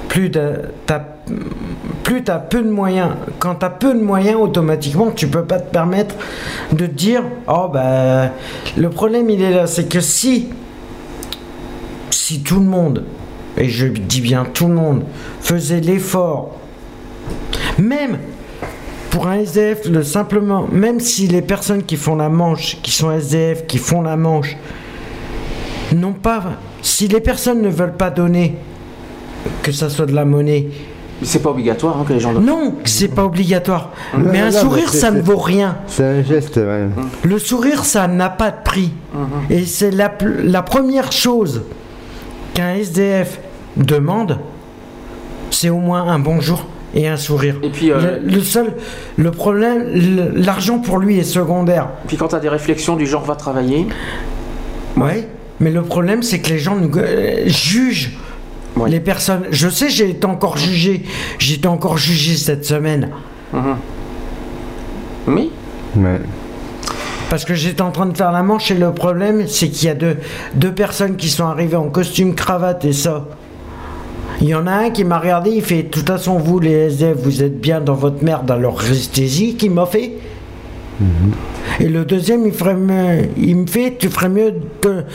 plus 0.08 0.32
t'as 0.32 1.00
plus 2.03 2.24
tu 2.24 2.32
as 2.32 2.40
peu 2.40 2.62
de 2.62 2.70
moyens. 2.70 3.12
Quand 3.40 3.56
tu 3.56 3.66
as 3.66 3.70
peu 3.70 3.94
de 3.94 4.02
moyens, 4.02 4.36
automatiquement, 4.40 5.12
tu 5.12 5.28
peux 5.28 5.44
pas 5.44 5.60
te 5.60 5.72
permettre 5.72 6.16
de 6.74 6.86
te 6.86 6.92
dire 6.92 7.24
Oh, 7.48 7.70
ben, 7.72 8.30
le 8.78 8.90
problème, 8.90 9.30
il 9.30 9.42
est 9.42 9.52
là. 9.52 9.68
C'est 9.68 9.86
que 9.88 10.02
si, 10.02 10.50
si 12.10 12.42
tout 12.42 12.60
le 12.60 12.66
monde, 12.66 13.03
et 13.58 13.70
je 13.70 13.88
dis 13.88 14.22
bien 14.22 14.45
tout 14.53 14.68
le 14.68 14.74
monde, 14.74 15.03
faisait 15.40 15.80
l'effort, 15.80 16.58
même 17.78 18.18
pour 19.14 19.27
un 19.27 19.35
SDF, 19.35 19.88
le 19.88 20.01
simplement, 20.01 20.67
même 20.72 21.00
si 21.00 21.27
les 21.27 21.43
personnes 21.43 21.83
qui 21.83 21.98
font 21.98 22.16
la 22.16 22.30
manche, 22.30 22.80
qui 22.82 22.90
sont 22.90 23.11
SDF, 23.11 23.67
qui 23.67 23.77
font 23.77 24.01
la 24.01 24.17
manche, 24.17 24.58
n'ont 25.93 26.14
pas. 26.14 26.43
Si 26.82 27.08
les 27.08 27.22
personnes 27.22 27.61
ne 27.61 27.69
veulent 27.69 27.95
pas 27.95 28.09
donner, 28.09 28.56
que 29.61 29.72
ça 29.72 29.92
soit 29.92 30.08
de 30.08 30.16
la 30.16 30.25
monnaie. 30.25 30.67
C'est 31.22 31.43
pas 31.43 31.51
obligatoire 31.51 32.00
hein, 32.00 32.06
que 32.08 32.14
les 32.14 32.19
gens. 32.19 32.33
Non, 32.33 32.74
c'est 32.85 33.09
pas 33.09 33.24
obligatoire. 33.24 33.92
Mais 34.17 34.40
un 34.40 34.50
non, 34.50 34.59
sourire, 34.59 34.90
mais 34.92 35.00
ça 35.00 35.11
ne 35.11 35.22
vaut 35.22 35.38
rien. 35.38 35.77
C'est 35.85 36.03
un 36.03 36.24
geste, 36.24 36.58
ouais. 36.58 36.88
Le 37.24 37.38
sourire, 37.38 37.85
ça 37.85 38.08
n'a 38.08 38.32
pas 38.32 38.50
de 38.50 38.64
prix. 38.66 38.93
Et 39.51 39.66
c'est 39.66 39.92
la 39.92 40.09
première 40.64 41.11
chose 41.11 41.61
qu'un 42.56 42.74
SDF 42.74 43.40
demande, 43.77 44.40
c'est 45.51 45.69
au 45.69 45.77
moins 45.77 46.08
un 46.08 46.17
bonjour 46.17 46.66
et 46.94 47.08
un 47.08 47.18
sourire. 47.18 47.56
Et 47.64 47.70
puis, 47.70 47.92
euh, 47.92 48.20
le, 48.24 48.36
le 48.36 48.42
seul, 48.42 48.74
le 49.18 49.32
problème, 49.32 49.86
l'argent 50.36 50.80
pour 50.80 51.00
lui 51.00 51.18
est 51.18 51.24
secondaire. 51.24 51.90
Puis 52.08 52.18
quand 52.18 52.30
tu 52.30 52.36
as 52.36 52.40
des 52.40 52.50
réflexions 52.50 52.96
du 52.96 53.06
genre 53.06 53.24
va 53.24 53.36
travailler. 53.36 53.88
Ouais. 54.98 55.28
Mais 55.60 55.72
le 55.72 55.82
problème, 55.82 56.24
c'est 56.24 56.40
que 56.40 56.50
les 56.50 56.60
gens 56.60 56.76
nous 56.76 56.92
euh, 56.98 57.44
jugent 57.48 58.12
les 58.88 59.00
personnes. 59.00 59.44
Je 59.52 59.70
sais, 59.70 59.90
j'ai 59.90 60.10
été 60.10 60.26
encore 60.26 60.58
jugé. 60.58 61.04
J'ai 61.40 61.56
été 61.56 61.68
encore 61.68 61.98
jugé 61.98 62.36
cette 62.36 62.66
semaine. 62.66 63.10
Oui. 65.28 65.52
Ouais. 65.96 66.20
Parce 67.30 67.46
que 67.46 67.54
j'étais 67.54 67.82
en 67.82 67.92
train 67.92 68.06
de 68.06 68.16
faire 68.16 68.32
la 68.32 68.44
manche 68.44 68.72
et 68.72 68.76
le 68.76 68.92
problème, 68.92 69.48
c'est 69.48 69.70
qu'il 69.70 69.88
y 69.88 69.92
a 69.92 69.96
deux, 69.96 70.18
deux 70.56 70.72
personnes 70.72 71.16
qui 71.16 71.30
sont 71.30 71.46
arrivées 71.46 71.78
en 71.78 71.90
costume 71.90 72.36
cravate 72.36 72.86
et 72.86 72.94
ça. 72.94 73.26
Il 74.44 74.50
y 74.50 74.56
en 74.56 74.68
a 74.68 74.72
un 74.74 74.90
qui 74.90 75.06
m'a 75.06 75.20
regardé, 75.20 75.52
il 75.52 75.62
fait 75.62 75.84
De 75.84 75.88
toute 75.88 76.06
façon, 76.08 76.38
vous 76.38 76.60
les 76.60 76.74
SDF, 76.90 77.16
vous 77.18 77.42
êtes 77.44 77.62
bien 77.62 77.80
dans 77.80 77.94
votre 77.94 78.22
merde, 78.26 78.52
alors 78.52 78.78
restez-y, 78.78 79.56
qui 79.56 79.70
m'a 79.70 79.86
fait. 79.86 80.12
Et 81.80 81.88
le 81.88 82.04
deuxième, 82.04 82.46
il, 82.46 82.52
ferait 82.52 82.76
mieux- 82.76 83.30
il 83.38 83.56
me 83.56 83.68
fait 83.68 83.96
Tu 83.98 84.10
ferais 84.10 84.28
mieux 84.30 84.52
de. 84.52 85.06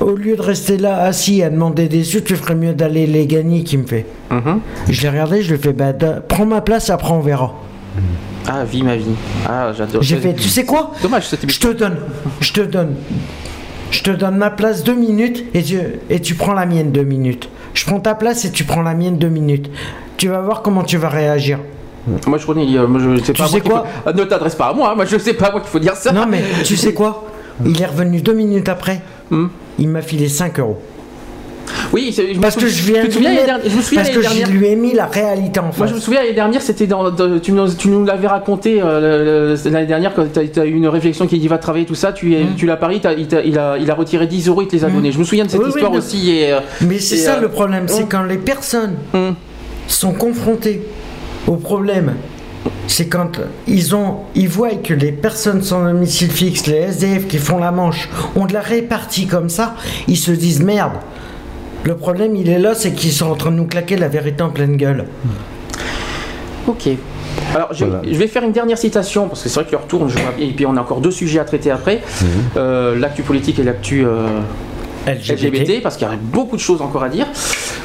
Au 0.00 0.16
lieu 0.16 0.34
de 0.34 0.42
rester 0.42 0.78
là 0.78 1.02
assis 1.02 1.42
à 1.44 1.50
demander 1.50 1.86
des 1.88 2.02
sous, 2.02 2.22
tu 2.22 2.34
ferais 2.34 2.54
mieux 2.56 2.72
d'aller 2.74 3.06
les 3.06 3.26
gagner, 3.26 3.62
qui 3.62 3.76
me 3.78 3.86
fait. 3.86 4.04
Je 4.88 5.00
l'ai 5.02 5.08
regardé, 5.10 5.42
je 5.42 5.50
lui 5.50 5.54
ai 5.54 5.62
fait 5.62 5.72
bah, 5.72 5.92
Prends 6.26 6.46
ma 6.46 6.60
place, 6.60 6.90
après 6.90 7.12
on 7.12 7.20
verra. 7.20 7.54
Ah, 8.48 8.64
vie 8.64 8.82
ma 8.82 8.96
vie. 8.96 9.04
Ah, 9.48 9.72
j'adore. 9.76 10.02
J'ai 10.02 10.16
fait, 10.16 10.34
tu 10.34 10.48
sais 10.48 10.64
quoi? 10.64 10.90
Dommage, 11.02 11.28
c'était 11.28 11.48
Je 11.48 11.60
te 11.60 11.68
donne, 11.68 11.96
je 12.40 12.52
te 12.52 12.62
donne, 12.62 12.94
je 13.90 14.02
te 14.02 14.10
donne 14.10 14.36
ma 14.36 14.50
place 14.50 14.84
deux 14.84 14.94
minutes 14.94 15.44
et 15.54 15.62
tu, 15.62 15.78
et 16.08 16.20
tu 16.20 16.34
prends 16.34 16.52
la 16.54 16.66
mienne 16.66 16.92
deux 16.92 17.02
minutes. 17.02 17.48
Je 17.74 17.84
prends 17.86 18.00
ta 18.00 18.14
place 18.14 18.44
et 18.44 18.50
tu 18.50 18.64
prends 18.64 18.82
la 18.82 18.94
mienne 18.94 19.16
deux 19.18 19.28
minutes. 19.28 19.70
Tu 20.16 20.28
vas 20.28 20.40
voir 20.40 20.62
comment 20.62 20.82
tu 20.82 20.96
vas 20.96 21.08
réagir. 21.08 21.58
Moi 22.26 22.38
je 22.38 22.46
connais, 22.46 22.66
euh, 22.78 22.86
moi, 22.86 23.00
je 23.00 23.22
sais 23.22 23.32
Tu 23.32 23.42
pas. 23.42 23.48
sais 23.48 23.60
quoi 23.60 23.80
faut- 23.82 24.02
Ah, 24.06 24.12
Ne 24.12 24.24
t'adresse 24.24 24.54
pas 24.54 24.68
à 24.68 24.72
moi, 24.72 24.94
moi 24.94 25.04
je 25.04 25.18
sais 25.18 25.34
pas 25.34 25.50
moi 25.50 25.60
qu'il 25.60 25.68
faut 25.70 25.78
dire 25.78 25.94
ça. 25.96 26.12
Non 26.12 26.26
mais 26.26 26.42
tu 26.64 26.76
sais 26.76 26.94
quoi 26.94 27.24
Il 27.64 27.80
est 27.80 27.86
revenu 27.86 28.20
deux 28.20 28.32
minutes 28.32 28.68
après. 28.68 29.02
Il 29.78 29.88
m'a 29.88 30.02
filé 30.02 30.28
5 30.28 30.58
euros. 30.58 30.78
Oui, 31.92 32.14
me 32.36 32.40
Parce 32.40 32.56
que 32.56 32.66
je 32.66 32.82
viens 32.92 33.04
de 33.04 33.10
souviens 33.10 33.30
mettre- 33.34 33.60
je 33.68 33.76
me 33.76 33.82
souviens 33.82 34.02
parce 34.02 34.14
que 34.14 34.22
je 34.22 34.50
lui 34.52 34.66
ai 34.68 34.76
mis 34.76 34.92
la 34.94 35.06
réalité 35.06 35.58
en 35.60 35.64
Moi 35.64 35.72
face. 35.72 35.90
je 35.90 35.94
me 35.94 36.00
souviens 36.00 36.20
l'année 36.20 36.34
dernière, 36.34 36.62
c'était 36.62 36.86
dans, 36.86 37.10
dans- 37.10 37.38
tu, 37.40 37.52
nous, 37.52 38.04
l'avais 38.04 38.26
raconté 38.28 38.80
euh, 38.82 39.56
l'année 39.66 39.86
dernière 39.86 40.14
quand 40.14 40.24
tu 40.32 40.60
as, 40.60 40.64
eu 40.64 40.72
une 40.72 40.86
réflexion 40.88 41.26
qui 41.26 41.38
dit 41.38 41.48
va 41.48 41.58
travailler 41.58 41.86
tout 41.86 41.94
ça, 41.94 42.12
tu, 42.12 42.34
es- 42.34 42.46
tu 42.56 42.66
l'as 42.66 42.76
parié, 42.76 43.00
il, 43.44 43.58
a, 43.58 43.76
il 43.78 43.90
a 43.90 43.94
retiré 43.94 44.26
10 44.26 44.48
euros, 44.48 44.62
il 44.62 44.68
te 44.68 44.76
les 44.76 44.84
a 44.84 44.88
donnés. 44.88 45.12
Je 45.12 45.18
me 45.18 45.24
souviens 45.24 45.44
de 45.44 45.50
cette 45.50 45.60
Oui, 45.60 45.66
oui, 45.66 45.72
histoire 45.74 45.92
aussi. 45.92 46.30
Et, 46.30 46.52
euh, 46.52 46.60
Mais 46.82 46.98
c'est 46.98 47.16
ça 47.16 47.34
euh, 47.36 47.40
le 47.40 47.48
problème, 47.48 47.84
c'est 47.88 48.08
quand 48.08 48.22
les 48.22 48.38
personnes 48.38 48.94
sont 49.88 50.12
confrontées 50.12 50.82
au 51.46 51.56
problème. 51.56 52.14
C'est 52.86 53.06
quand 53.06 53.40
ils 53.66 53.94
ont, 53.94 54.16
ils 54.34 54.48
voient 54.48 54.74
que 54.74 54.92
les 54.92 55.12
personnes 55.12 55.62
sans 55.62 55.84
domicile 55.84 56.30
fixe, 56.30 56.66
les 56.66 56.76
SDF 56.90 57.26
qui 57.28 57.38
font 57.38 57.58
la 57.58 57.70
manche, 57.70 58.08
ont 58.36 58.46
de 58.46 58.52
la 58.52 58.60
répartie 58.60 59.26
comme 59.26 59.48
ça, 59.48 59.76
ils 60.08 60.16
se 60.18 60.30
disent 60.32 60.60
merde. 60.62 60.92
Le 61.84 61.96
problème, 61.96 62.36
il 62.36 62.48
est 62.48 62.58
là, 62.58 62.74
c'est 62.74 62.92
qu'ils 62.92 63.12
sont 63.12 63.26
en 63.26 63.34
train 63.34 63.50
de 63.50 63.56
nous 63.56 63.66
claquer 63.66 63.96
la 63.96 64.08
vérité 64.08 64.42
en 64.42 64.50
pleine 64.50 64.76
gueule. 64.76 65.06
Ok. 66.66 66.88
Alors, 67.54 67.72
je, 67.72 67.84
je 68.04 68.18
vais 68.18 68.26
faire 68.26 68.42
une 68.44 68.52
dernière 68.52 68.78
citation, 68.78 69.28
parce 69.28 69.42
que 69.42 69.48
c'est 69.48 69.60
vrai 69.60 69.64
que 69.66 69.72
le 69.72 69.78
retour, 69.78 70.08
je 70.08 70.18
et 70.38 70.52
puis 70.52 70.66
on 70.66 70.76
a 70.76 70.80
encore 70.80 71.00
deux 71.00 71.10
sujets 71.10 71.38
à 71.38 71.44
traiter 71.44 71.70
après. 71.70 72.02
Euh, 72.56 72.98
l'actu 72.98 73.22
politique 73.22 73.58
et 73.58 73.64
l'actu 73.64 74.04
euh, 74.04 74.26
LGBT. 75.06 75.82
parce 75.82 75.96
qu'il 75.96 76.06
y 76.06 76.10
a 76.10 76.16
beaucoup 76.16 76.56
de 76.56 76.60
choses 76.60 76.82
encore 76.82 77.02
à 77.02 77.08
dire. 77.08 77.26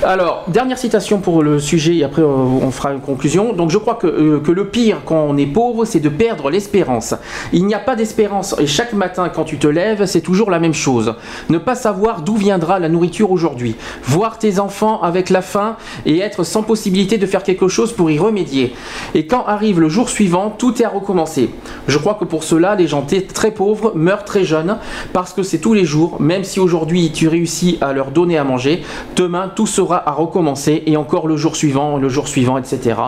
Alors, 0.03 0.43
dernière 0.47 0.77
citation 0.77 1.19
pour 1.19 1.41
le 1.41 1.59
sujet, 1.59 1.95
et 1.95 2.03
après 2.03 2.21
euh, 2.21 2.25
on 2.25 2.71
fera 2.71 2.91
une 2.91 2.99
conclusion. 2.99 3.53
Donc, 3.53 3.71
je 3.71 3.77
crois 3.77 3.95
que, 3.95 4.07
euh, 4.07 4.39
que 4.39 4.51
le 4.51 4.67
pire 4.67 5.01
quand 5.05 5.25
on 5.29 5.37
est 5.37 5.45
pauvre, 5.45 5.85
c'est 5.85 5.99
de 5.99 6.09
perdre 6.09 6.49
l'espérance. 6.49 7.15
Il 7.53 7.65
n'y 7.65 7.73
a 7.73 7.79
pas 7.79 7.95
d'espérance, 7.95 8.55
et 8.59 8.67
chaque 8.67 8.93
matin 8.93 9.29
quand 9.29 9.45
tu 9.45 9.57
te 9.57 9.67
lèves, 9.67 10.05
c'est 10.05 10.21
toujours 10.21 10.51
la 10.51 10.59
même 10.59 10.73
chose. 10.73 11.15
Ne 11.49 11.57
pas 11.57 11.75
savoir 11.75 12.21
d'où 12.21 12.35
viendra 12.35 12.79
la 12.79 12.89
nourriture 12.89 13.31
aujourd'hui. 13.31 13.75
Voir 14.03 14.37
tes 14.37 14.59
enfants 14.59 15.01
avec 15.01 15.29
la 15.29 15.41
faim 15.41 15.77
et 16.05 16.19
être 16.19 16.43
sans 16.43 16.63
possibilité 16.63 17.17
de 17.17 17.25
faire 17.25 17.43
quelque 17.43 17.67
chose 17.67 17.93
pour 17.93 18.11
y 18.11 18.19
remédier. 18.19 18.73
Et 19.13 19.25
quand 19.25 19.45
arrive 19.45 19.79
le 19.79 19.89
jour 19.89 20.09
suivant, 20.09 20.49
tout 20.49 20.81
est 20.81 20.85
à 20.85 20.89
recommencer. 20.89 21.49
Je 21.87 21.97
crois 21.97 22.15
que 22.15 22.25
pour 22.25 22.43
cela, 22.43 22.75
les 22.75 22.87
gens 22.87 23.05
très 23.33 23.51
pauvres 23.51 23.93
meurent 23.95 24.25
très 24.25 24.43
jeunes 24.43 24.77
parce 25.13 25.33
que 25.33 25.43
c'est 25.43 25.59
tous 25.59 25.73
les 25.73 25.85
jours, 25.85 26.21
même 26.21 26.43
si 26.43 26.59
aujourd'hui 26.59 27.05
tu 27.15 27.27
réussis 27.27 27.77
à 27.81 27.93
leur 27.93 28.11
donner 28.11 28.37
à 28.37 28.43
manger, 28.43 28.83
demain 29.15 29.51
tout 29.55 29.65
sera 29.65 30.07
à 30.07 30.11
recommencer 30.11 30.83
et 30.85 30.97
encore 30.97 31.27
le 31.27 31.37
jour 31.37 31.55
suivant, 31.55 31.97
le 31.97 32.09
jour 32.09 32.27
suivant, 32.27 32.57
etc. 32.57 32.99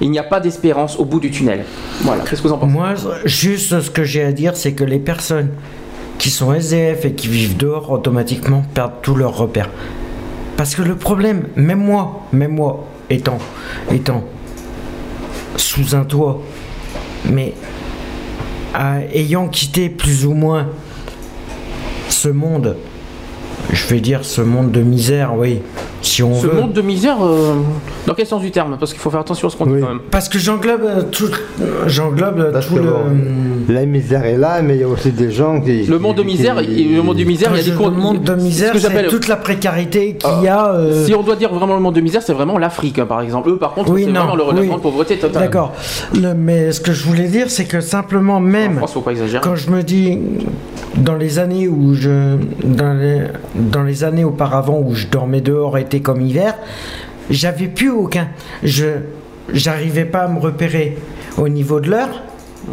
Il 0.00 0.10
n'y 0.10 0.18
a 0.18 0.22
pas 0.22 0.40
d'espérance 0.40 0.98
au 0.98 1.04
bout 1.04 1.20
du 1.20 1.30
tunnel. 1.30 1.64
Voilà, 2.02 2.22
Moi, 2.62 2.94
juste 3.24 3.80
ce 3.80 3.90
que 3.90 4.04
j'ai 4.04 4.22
à 4.22 4.32
dire, 4.32 4.56
c'est 4.56 4.72
que 4.72 4.84
les 4.84 4.98
personnes 4.98 5.50
qui 6.18 6.30
sont 6.30 6.54
SDF 6.54 7.04
et 7.04 7.12
qui 7.12 7.28
vivent 7.28 7.56
dehors, 7.56 7.90
automatiquement 7.90 8.62
perdent 8.74 9.00
tous 9.02 9.14
leurs 9.14 9.36
repères. 9.36 9.70
Parce 10.56 10.74
que 10.74 10.82
le 10.82 10.96
problème, 10.96 11.48
même 11.56 11.78
moi, 11.78 12.22
même 12.32 12.54
moi, 12.54 12.84
étant, 13.10 13.38
étant 13.92 14.24
sous 15.56 15.94
un 15.94 16.04
toit, 16.04 16.42
mais 17.24 17.54
ayant 19.12 19.48
quitté 19.48 19.88
plus 19.88 20.26
ou 20.26 20.34
moins 20.34 20.68
ce 22.08 22.28
monde, 22.28 22.76
je 23.72 23.86
vais 23.86 24.00
dire 24.00 24.24
ce 24.24 24.40
monde 24.40 24.70
de 24.72 24.80
misère, 24.80 25.34
oui, 25.36 25.60
si 26.02 26.22
on 26.22 26.40
Ce 26.40 26.46
veut. 26.46 26.54
monde 26.60 26.72
de 26.72 26.82
misère, 26.82 27.18
euh, 27.22 27.54
dans 28.08 28.14
quel 28.14 28.26
sens 28.26 28.40
du 28.42 28.50
terme? 28.50 28.76
Parce 28.80 28.92
qu'il 28.92 29.00
faut 29.00 29.10
faire 29.10 29.20
attention 29.20 29.48
à 29.48 29.50
ce 29.50 29.56
qu'on 29.56 29.66
dit 29.66 29.80
quand 29.80 29.88
même. 29.88 30.00
Parce 30.10 30.28
que 30.28 30.38
j'englobe 30.38 30.82
euh, 30.84 31.02
tout, 31.10 31.30
j'englobe 31.86 32.40
euh, 32.40 32.60
tout 32.60 32.74
que 32.74 32.80
le. 32.80 32.90
bon, 32.90 33.72
La 33.72 33.84
misère 33.86 34.24
est 34.24 34.36
là, 34.38 34.62
mais 34.62 34.76
il 34.76 34.80
y 34.80 34.84
a 34.84 34.88
aussi 34.88 35.10
des 35.12 35.30
gens 35.30 35.60
qui. 35.60 35.84
Le 35.84 35.98
monde 35.98 36.16
de 36.16 36.22
misère, 36.22 36.60
il- 36.62 36.96
le 36.96 37.02
monde 37.02 37.18
de 37.18 37.24
misère, 37.24 37.50
il 37.52 37.58
y 37.58 37.60
a 37.60 37.64
des 37.64 37.70
le 37.84 37.90
monde 37.90 38.22
de 38.22 38.34
misère, 38.34 38.72
c'est 38.76 39.06
toute 39.08 39.28
la 39.28 39.36
précarité 39.36 40.14
qu'il 40.16 40.42
y 40.42 40.48
a. 40.48 40.72
euh, 40.72 41.04
Si 41.04 41.14
on 41.14 41.22
doit 41.22 41.36
dire 41.36 41.52
vraiment 41.52 41.74
le 41.74 41.80
monde 41.80 41.94
de 41.94 42.00
misère, 42.00 42.22
c'est 42.22 42.32
vraiment 42.32 42.58
l'Afrique, 42.58 42.98
hein, 42.98 43.06
par 43.06 43.20
exemple. 43.20 43.50
Eux, 43.50 43.56
par 43.58 43.72
contre, 43.74 43.90
Oui, 43.90 44.04
c'est 44.06 44.10
vraiment 44.10 44.34
le, 44.36 44.42
la 44.54 44.60
oui. 44.60 44.66
grande 44.68 44.82
pauvreté 44.82 45.16
totale. 45.18 45.42
D'accord. 45.42 45.72
Mais 46.36 46.72
ce 46.72 46.80
que 46.80 46.92
je 46.92 47.04
voulais 47.04 47.28
dire, 47.28 47.50
c'est 47.50 47.66
que 47.66 47.80
simplement, 47.80 48.40
même 48.40 48.76
France, 48.78 48.92
faut 48.94 49.00
pas 49.02 49.10
exagérer. 49.12 49.42
quand 49.44 49.56
je 49.56 49.70
me 49.70 49.82
dis 49.82 50.18
dans 50.96 51.14
les 51.16 51.38
années 51.38 51.68
où 51.68 51.94
je, 51.94 52.36
dans 52.64 52.94
les, 52.94 53.20
dans 53.54 53.82
les 53.82 54.02
années 54.04 54.24
auparavant 54.24 54.80
où 54.84 54.94
je 54.94 55.06
dormais 55.08 55.40
dehors 55.42 55.76
été 55.78 56.00
comme 56.00 56.20
hiver, 56.22 56.54
j'avais 57.30 57.68
plus 57.68 57.90
aucun. 57.90 58.28
Je, 58.62 58.86
j'arrivais 59.52 60.04
pas 60.04 60.24
à 60.24 60.28
me 60.28 60.38
repérer 60.38 60.96
au 61.36 61.48
niveau 61.48 61.80
de 61.80 61.90
l'heure. 61.90 62.22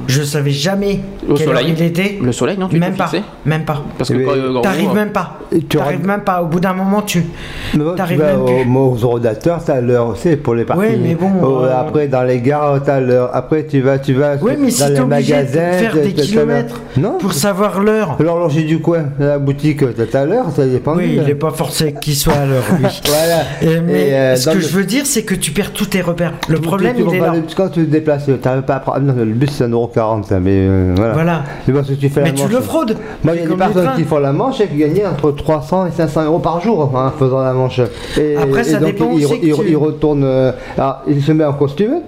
Je 0.07 0.21
savais 0.23 0.51
jamais 0.51 0.99
Au 1.27 1.33
quelle 1.35 1.49
heure 1.49 1.57
soleil. 1.59 1.73
il 1.77 1.83
était. 1.83 2.19
Le 2.21 2.31
soleil, 2.31 2.57
non 2.57 2.67
tu 2.67 2.79
Même 2.79 2.95
pas. 2.95 3.09
Même 3.45 3.63
pas. 3.65 3.83
Parce 3.97 4.09
que 4.09 4.17
quand, 4.23 4.57
en 4.59 4.61
T'arrives 4.61 4.93
même 4.93 5.09
pas. 5.11 5.39
tu 5.51 5.61
T'arrives 5.77 6.05
même 6.05 6.21
pas. 6.21 6.41
Au 6.41 6.45
bout 6.45 6.59
d'un 6.59 6.73
moment, 6.73 7.01
tu. 7.01 7.23
Tu 7.71 7.79
T'arrives 7.95 8.19
vas 8.19 8.33
même 8.37 8.75
aux 8.77 9.03
ordinateurs, 9.03 9.63
t'as 9.63 9.81
l'heure 9.81 10.07
aussi 10.07 10.35
pour 10.35 10.55
les 10.55 10.63
parties. 10.65 10.83
Oui, 10.91 10.99
mais 11.01 11.15
bon, 11.15 11.29
Oh, 11.41 11.63
euh, 11.63 11.79
Après, 11.79 12.07
dans 12.07 12.23
les 12.23 12.39
gares, 12.41 12.81
t'as 12.83 12.99
l'heure. 12.99 13.29
Après, 13.33 13.65
tu 13.65 13.81
vas, 13.81 13.97
tu 13.99 14.13
vas 14.13 14.35
Oui, 14.41 14.53
mais 14.59 14.69
si 14.71 14.79
dans 14.81 14.87
t'es 14.87 14.93
les 14.93 14.99
obligé 15.01 15.43
de 15.43 15.47
faire 15.47 15.93
des 15.93 16.13
kilomètres 16.13 16.81
pour 17.19 17.33
savoir 17.33 17.79
l'heure. 17.81 18.15
L'horloger 18.19 18.63
du 18.63 18.79
coin, 18.79 19.05
la 19.19 19.39
boutique, 19.39 19.83
t'as 19.95 20.05
ta 20.05 20.25
l'heure, 20.25 20.45
ça 20.55 20.65
dépend. 20.65 20.95
Oui, 20.95 21.13
il 21.17 21.23
n'est 21.23 21.35
pas 21.35 21.51
forcé 21.51 21.93
qu'il 21.99 22.15
soit 22.15 22.33
à 22.33 22.45
l'heure. 22.45 22.63
Voilà. 23.05 23.41
Et- 23.61 23.79
mais 23.81 24.09
Et, 24.09 24.13
euh, 24.13 24.35
ce 24.35 24.49
que 24.49 24.55
le- 24.55 24.61
je 24.61 24.67
veux 24.69 24.83
dire, 24.83 25.05
c'est 25.05 25.23
que 25.23 25.35
tu 25.35 25.51
perds 25.51 25.71
tous 25.73 25.85
tes 25.87 26.01
repères. 26.01 26.33
Le 26.47 26.59
problème, 26.59 26.95
il 26.97 27.13
est 27.15 27.19
là. 27.19 27.33
le- 27.33 27.43
Quand 27.55 27.69
tu 27.69 27.85
te 27.85 27.89
déplaces, 27.91 28.25
tu 28.25 28.31
n'arrives 28.43 28.63
pas 28.63 28.75
à 28.75 28.79
prendre. 28.79 28.99
non, 29.01 29.13
le 29.17 29.25
bus, 29.25 29.51
c'est 29.51 29.63
un 29.65 29.73
1,40€. 29.87 30.39
Mais 30.39 30.51
euh, 30.53 30.93
voilà. 30.95 31.13
Voilà. 31.13 31.43
Mais, 31.67 31.73
parce 31.73 31.87
que 31.89 31.93
tu 31.93 32.09
fais 32.09 32.21
Mais 32.21 32.29
la 32.29 32.33
tu 32.35 32.43
manche- 32.43 32.51
le 32.51 32.59
fraudes. 32.61 32.97
Moi, 33.23 33.33
il 33.35 33.41
y 33.41 33.45
a 33.45 33.47
des 33.47 33.55
personnes 33.55 33.89
qui 33.95 34.03
font 34.03 34.19
la 34.19 34.31
manche 34.33 34.61
et 34.61 34.67
qui 34.67 34.77
gagnent 34.77 35.07
entre 35.11 35.31
300 35.31 35.87
et 35.87 35.91
500 35.91 36.25
euros 36.25 36.39
par 36.39 36.61
jour 36.61 36.91
hein, 36.95 37.11
en 37.15 37.17
faisant 37.19 37.41
la 37.41 37.53
manche. 37.53 37.79
Et, 38.19 38.35
Après, 38.37 38.63
ça 38.63 38.79
donc, 38.79 38.87
dépend 38.87 39.11
il, 39.17 39.25
tu- 39.27 39.45
il 39.67 39.77
retourne. 39.77 40.23
euh, 40.23 40.51
alors, 40.77 41.01
il 41.07 41.21
se 41.21 41.31
met 41.31 41.45
en 41.45 41.53
costume. 41.53 42.01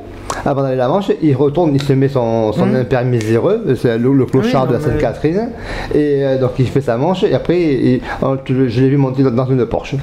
Avant 0.46 0.62
d'aller 0.62 0.76
la 0.76 0.88
manche, 0.88 1.12
il 1.22 1.36
retourne, 1.36 1.72
il 1.74 1.82
se 1.82 1.94
met 1.94 2.08
son, 2.10 2.52
son 2.54 2.66
Mhm. 2.68 2.76
impermis 2.78 3.18
miséreux, 3.18 3.64
c'est 3.82 3.98
le, 3.98 4.14
le 4.14 4.26
clochard 4.26 4.64
Oui, 4.64 4.68
de 4.70 4.74
la 4.74 4.80
mais- 4.80 4.86
Sainte-Catherine, 4.86 5.50
et 5.94 6.24
euh, 6.26 6.40
donc 6.40 6.52
il 6.60 6.68
fait 6.68 6.82
sa 6.82 6.98
manche, 6.98 7.24
et 7.24 7.34
après, 7.34 7.60
il- 7.60 8.02
je 8.46 8.82
l'ai 8.82 8.90
vu 8.90 8.98
monter 8.98 9.24
dans- 9.24 9.46
une 9.48 9.66
Porsche. 9.66 9.96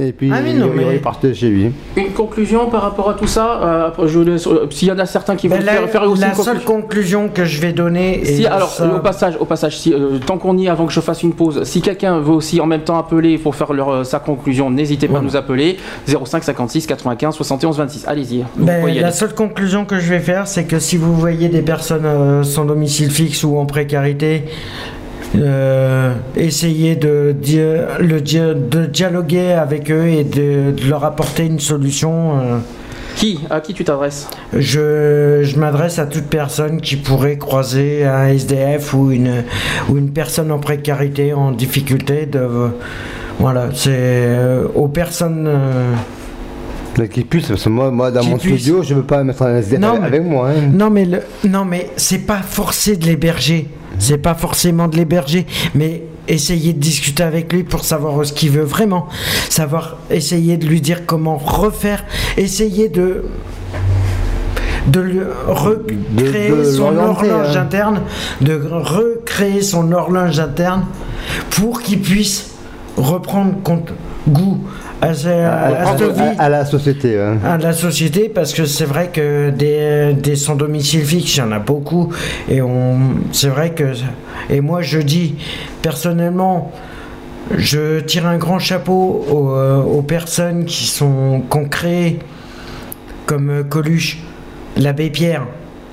Et 0.00 0.12
puis, 0.12 0.30
Ah 0.32 0.38
il, 0.46 0.58
non, 0.58 0.68
il 0.74 0.76
mais- 0.86 0.94
repartait 0.94 1.34
chez 1.34 1.48
lui. 1.48 1.72
Une 1.96 2.10
conclusion 2.12 2.66
par 2.70 2.82
rapport 2.82 3.10
à 3.10 3.14
tout 3.14 3.26
ça 3.26 3.60
euh, 3.62 3.90
euh, 3.98 4.66
S'il 4.70 4.88
y 4.88 4.92
en 4.92 4.98
a 4.98 5.06
certains 5.06 5.36
qui 5.36 5.48
vont 5.48 5.56
Ben, 5.56 5.64
la, 5.64 5.72
faire, 5.72 5.88
faire 5.90 6.02
aussi 6.04 6.20
la 6.20 6.28
une 6.28 6.32
conclusion. 6.34 6.52
seule 6.54 6.64
conclusion 6.64 7.28
que 7.28 7.44
je 7.44 7.60
vais 7.60 7.72
donner. 7.72 8.24
Si, 8.24 8.46
alors, 8.46 8.68
ça- 8.68 8.86
au 8.86 9.00
passage, 9.00 9.36
au 9.40 9.44
passage 9.44 9.78
si, 9.78 9.92
euh, 9.92 10.18
tant 10.24 10.38
qu'on 10.38 10.56
y 10.56 10.66
est, 10.66 10.68
avant 10.68 10.86
que 10.86 10.92
je 10.92 11.00
fasse 11.00 11.22
une 11.22 11.32
pause, 11.34 11.62
si 11.64 11.80
quelqu'un 11.82 12.18
veut 12.20 12.32
aussi 12.32 12.60
en 12.60 12.66
même 12.66 12.82
temps 12.82 12.98
appeler 12.98 13.38
pour 13.38 13.54
faire 13.54 13.72
leur, 13.72 13.88
euh, 13.90 14.04
sa 14.04 14.18
conclusion, 14.18 14.70
n'hésitez 14.70 15.08
pas 15.08 15.18
à 15.18 15.22
nous 15.22 15.36
appeler 15.36 15.76
05 16.06 16.42
56 16.44 16.86
95 16.86 17.34
71 17.34 17.76
26. 17.76 18.04
Allez-y. 18.06 18.44
Ben, 18.56 18.86
la 18.86 19.06
aller. 19.06 19.10
seule 19.12 19.34
conclusion 19.34 19.84
que 19.84 19.91
je 19.98 20.08
vais 20.08 20.20
faire, 20.20 20.46
c'est 20.46 20.64
que 20.64 20.78
si 20.78 20.96
vous 20.96 21.14
voyez 21.14 21.48
des 21.48 21.62
personnes 21.62 22.04
euh, 22.06 22.42
sans 22.42 22.64
domicile 22.64 23.10
fixe 23.10 23.44
ou 23.44 23.56
en 23.58 23.66
précarité, 23.66 24.44
euh, 25.36 26.12
essayez 26.36 26.94
de, 26.96 27.34
dia- 27.38 28.54
de 28.54 28.86
dialoguer 28.86 29.52
avec 29.52 29.90
eux 29.90 30.06
et 30.08 30.24
de, 30.24 30.72
de 30.72 30.88
leur 30.88 31.04
apporter 31.04 31.46
une 31.46 31.60
solution. 31.60 32.38
euh. 32.38 32.58
Qui? 33.16 33.40
À 33.50 33.60
qui 33.60 33.74
tu 33.74 33.84
t'adresses? 33.84 34.26
Je, 34.56 35.40
je 35.42 35.58
m'adresse 35.58 35.98
à 35.98 36.06
toute 36.06 36.24
personne 36.26 36.80
qui 36.80 36.96
pourrait 36.96 37.36
croiser 37.36 38.04
un 38.06 38.28
SDF 38.28 38.94
ou 38.94 39.10
une, 39.10 39.44
ou 39.90 39.98
une 39.98 40.10
personne 40.10 40.50
en 40.50 40.58
précarité, 40.58 41.34
en 41.34 41.50
difficulté. 41.52 42.24
De, 42.26 42.40
voilà, 43.38 43.68
c'est 43.74 43.90
euh, 43.92 44.66
aux 44.74 44.88
personnes. 44.88 45.46
Qui 47.08 47.24
puisse, 47.24 47.48
parce 47.48 47.64
que 47.64 47.68
moi, 47.68 47.90
moi 47.90 48.10
dans 48.10 48.24
mon 48.24 48.36
puisse. 48.38 48.60
studio, 48.60 48.82
je 48.82 48.94
ne 48.94 49.00
veux 49.00 49.04
pas 49.06 49.22
mettre 49.24 49.42
un 49.42 49.56
SDF 49.56 49.80
Non, 49.80 50.02
avec, 50.02 50.22
mais- 50.22 50.28
moi. 50.28 50.48
hein. 50.50 50.70
Non 50.72 50.90
mais 50.90 51.04
le, 51.04 51.20
non 51.48 51.64
mais 51.64 51.90
c'est 51.96 52.26
pas 52.26 52.40
forcé 52.42 52.96
de 52.96 53.04
l'héberger. 53.06 53.68
C'est 53.98 54.18
pas 54.18 54.34
forcément 54.34 54.88
de 54.88 54.96
l'héberger, 54.96 55.46
mais 55.74 56.02
essayer 56.28 56.72
de 56.72 56.78
discuter 56.78 57.22
avec 57.22 57.52
lui 57.52 57.62
pour 57.62 57.84
savoir 57.84 58.24
ce 58.24 58.32
qu'il 58.32 58.50
veut 58.50 58.62
vraiment, 58.64 59.06
savoir 59.50 59.98
essayer 60.10 60.56
de 60.56 60.66
lui 60.66 60.80
dire 60.80 61.04
comment 61.06 61.36
refaire, 61.36 62.04
essayer 62.36 62.88
de 62.88 63.24
de 64.88 65.00
lui 65.00 65.20
recréer 65.46 66.50
de 66.50 66.64
son 66.64 66.96
horloge 66.96 67.56
hein. 67.56 67.60
interne, 67.60 68.00
de 68.40 68.54
recréer 68.54 69.62
son 69.62 69.92
horloge 69.92 70.40
interne 70.40 70.84
pour 71.50 71.82
qu'il 71.82 72.00
puisse 72.00 72.50
reprendre 72.96 73.54
compte 73.62 73.92
goût 74.28 74.58
à, 75.02 75.94
vie 76.12 76.48
la 76.48 76.64
société. 76.64 77.18
hein. 77.20 77.38
à 77.44 77.58
la 77.58 77.72
société 77.72 78.28
parce 78.28 78.52
que 78.52 78.64
c'est 78.66 78.84
vrai 78.84 79.08
que 79.12 79.50
des, 79.50 80.14
des 80.14 80.36
sans 80.36 80.54
domicile 80.54 81.04
fixe, 81.04 81.36
il 81.36 81.40
y 81.40 81.42
en 81.42 81.52
a 81.52 81.58
beaucoup 81.58 82.12
et 82.48 82.62
on 82.62 82.98
c'est 83.32 83.48
vrai 83.48 83.70
que 83.70 83.92
et 84.48 84.60
moi 84.60 84.80
je 84.82 84.98
dis 85.00 85.34
personnellement 85.82 86.70
je 87.56 88.00
tire 88.00 88.26
un 88.26 88.38
grand 88.38 88.60
chapeau 88.60 89.24
aux, 89.28 89.50
euh, 89.50 89.82
aux 89.82 90.02
personnes 90.02 90.64
qui 90.64 90.86
sont 90.86 91.42
qui 91.50 91.56
ont 91.58 91.68
créé 91.68 92.18
comme 93.26 93.50
euh, 93.50 93.62
Coluche, 93.64 94.18
l'abbé 94.76 95.10
Pierre 95.10 95.46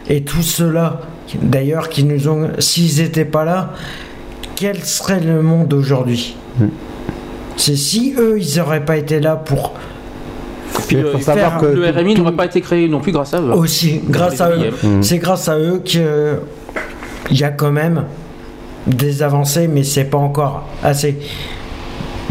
et 0.08 0.22
tous 0.22 0.44
ceux-là 0.44 1.02
d'ailleurs 1.42 1.90
qui 1.90 2.04
nous 2.04 2.28
ont 2.28 2.50
s'ils 2.60 3.02
n'étaient 3.02 3.26
pas 3.26 3.44
là 3.44 3.74
quel 4.56 4.84
serait 4.84 5.20
le 5.22 5.42
monde 5.42 5.74
aujourd'hui? 5.74 6.36
C'est 7.60 7.76
si 7.76 8.16
eux 8.18 8.40
ils 8.40 8.58
n'auraient 8.58 8.84
pas 8.86 8.98
été 8.98 9.20
là 9.20 9.36
pour 9.36 9.74
Puis, 10.88 10.96
euh, 10.98 11.18
faire- 11.18 11.60
le 11.62 11.90
RMI 11.90 12.16
n'aurait 12.16 12.32
pas 12.36 12.46
été 12.46 12.62
créé 12.62 12.88
non 12.88 13.00
plus 13.02 13.12
grâce 13.12 13.34
à 13.34 13.42
eux. 13.42 13.52
aussi, 13.54 14.02
grâce 14.10 14.40
à 14.42 14.50
eux. 14.52 14.72
Mhm. 14.82 15.04
C'est 15.04 15.18
grâce 15.20 15.48
à 15.50 15.60
eux 15.60 15.82
qu'il 15.84 16.02
y 17.32 17.44
a 17.44 17.50
quand 17.50 17.72
même 17.72 18.06
des 18.88 19.22
avancées, 19.22 19.68
mais 19.68 19.84
c'est 19.84 20.06
pas 20.06 20.18
encore 20.18 20.68
assez. 20.84 21.18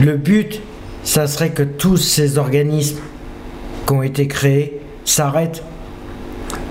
Le 0.00 0.16
but, 0.16 0.60
ça 1.04 1.26
serait 1.26 1.50
que 1.50 1.62
tous 1.62 1.98
ces 1.98 2.38
organismes 2.38 2.98
qui 3.86 3.92
ont 3.92 4.02
été 4.02 4.26
créés 4.28 4.80
s'arrêtent. 5.04 5.62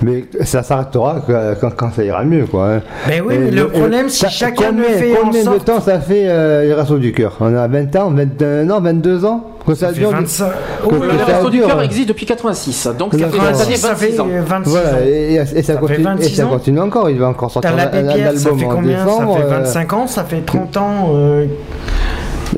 Mais 0.02 0.24
ça 0.44 0.62
s'arrêtera 0.62 1.16
que- 1.26 1.54
quand, 1.60 1.70
quand 1.76 1.90
ça 1.92 2.04
ira 2.04 2.22
mieux, 2.24 2.46
quoi. 2.46 2.68
hein. 2.74 2.80
Mais 3.08 3.20
oui, 3.20 3.34
mais 3.38 3.50
le 3.50 3.66
problème, 3.68 4.08
si 4.08 4.20
ça- 4.20 4.28
chacun 4.28 4.70
ne 4.72 4.82
combien, 4.82 4.96
fait 4.98 5.12
en 5.16 5.20
combien 5.24 5.44
de 5.44 5.58
temps 5.58 5.80
ça 5.80 5.98
fait 5.98 6.24
euh, 6.28 6.62
les 6.64 6.74
Restos 6.74 6.98
du 6.98 7.12
Cœur? 7.12 7.36
On 7.40 7.54
a 7.56 7.66
20 7.66 7.96
ans, 7.96 8.10
21 8.10 8.70
ans, 8.70 8.80
22 8.80 9.24
ans? 9.24 9.44
Que 9.66 9.74
ça, 9.74 9.92
dure 9.92 10.10
25 10.12 10.46
que- 10.48 10.52
Oh, 10.84 10.88
que 10.88 10.94
le 10.94 11.10
ça 11.18 11.24
Resto 11.26 11.50
du. 11.50 11.60
Cœur 11.60 11.82
existe 11.82 12.08
depuis 12.08 12.24
86, 12.24 12.88
donc 12.98 13.12
ça 13.12 13.18
fait 13.18 13.24
cette 13.32 13.40
année 13.66 13.76
Ça 13.76 13.88
26 13.88 14.06
fait 14.14 14.20
ans. 14.20 14.26
26 14.46 14.70
Voilà, 14.70 14.88
ans. 14.90 14.92
et, 15.04 15.34
et- 15.34 15.58
et 15.58 15.62
ça, 15.62 15.74
continue, 15.74 15.98
et 15.98 16.02
26 16.04 16.34
ça 16.36 16.46
ans. 16.46 16.48
continue 16.48 16.80
encore. 16.80 17.10
Il 17.10 17.18
va 17.18 17.28
encore 17.28 17.50
sortir 17.50 17.72
un, 17.72 17.86
Pierre, 17.88 18.32
ça 18.38 18.48
album 18.48 18.58
fait 18.58 18.64
en 18.64 18.68
combien? 18.70 19.04
Décembre. 19.04 19.34
Ça 19.34 19.40
fait 19.40 19.44
euh, 19.46 19.58
25 19.58 19.92
ans, 19.92 20.06
ça 20.06 20.24
fait 20.24 20.40
30 20.40 20.76
ans. 20.78 21.10
euh, 21.14 21.46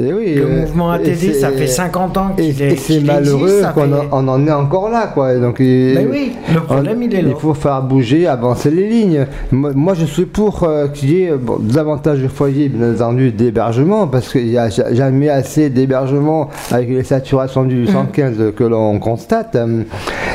et 0.04 0.12
oui, 0.12 0.34
le 0.34 0.42
euh, 0.44 0.60
mouvement 0.62 0.92
et 0.94 0.96
ATD, 0.96 1.34
ça 1.34 1.50
c'est- 1.50 1.56
fait 1.56 1.66
50 1.66 2.16
ans 2.16 2.28
Et, 2.38 2.50
qu'il 2.52 2.62
et 2.62 2.66
est. 2.72 2.76
c'est 2.76 2.94
qu'il 2.98 3.06
malheureux 3.06 3.62
qu'on 3.74 3.82
fait- 3.82 4.08
en, 4.12 4.28
en 4.28 4.46
est 4.46 4.50
encore 4.52 4.88
là, 4.90 5.08
quoi. 5.12 5.34
Donc, 5.36 5.56
il, 5.60 5.94
Ben 5.94 6.08
oui, 6.10 6.32
le 6.52 6.60
problème, 6.60 7.02
il 7.02 7.14
est 7.14 7.22
là. 7.22 7.28
Il 7.30 7.36
faut 7.40 7.54
faire 7.54 7.82
bouger, 7.82 8.26
avancer 8.26 8.70
les 8.70 8.88
lignes. 8.88 9.26
Moi, 9.52 9.72
moi, 9.74 9.94
je 9.94 10.04
suis 10.04 10.26
pour 10.26 10.62
euh, 10.64 10.88
qu'il 10.88 11.10
y 11.10 11.22
ait 11.24 11.32
bon, 11.36 11.58
davantage 11.60 12.20
de 12.20 12.28
foyers, 12.28 12.68
bien 12.68 12.92
entendu, 12.94 13.30
d'hébergement, 13.32 14.06
parce 14.06 14.30
qu'il 14.30 14.46
n'y 14.46 14.56
a 14.58 14.68
ja- 14.68 14.92
jamais 14.92 15.28
assez 15.28 15.70
d'hébergement 15.70 16.48
avec 16.70 16.88
les 16.88 17.04
saturations 17.04 17.64
du 17.64 17.86
115 17.86 18.52
que 18.56 18.64
l'on 18.64 18.98
constate. 18.98 19.56
Euh, 19.56 19.82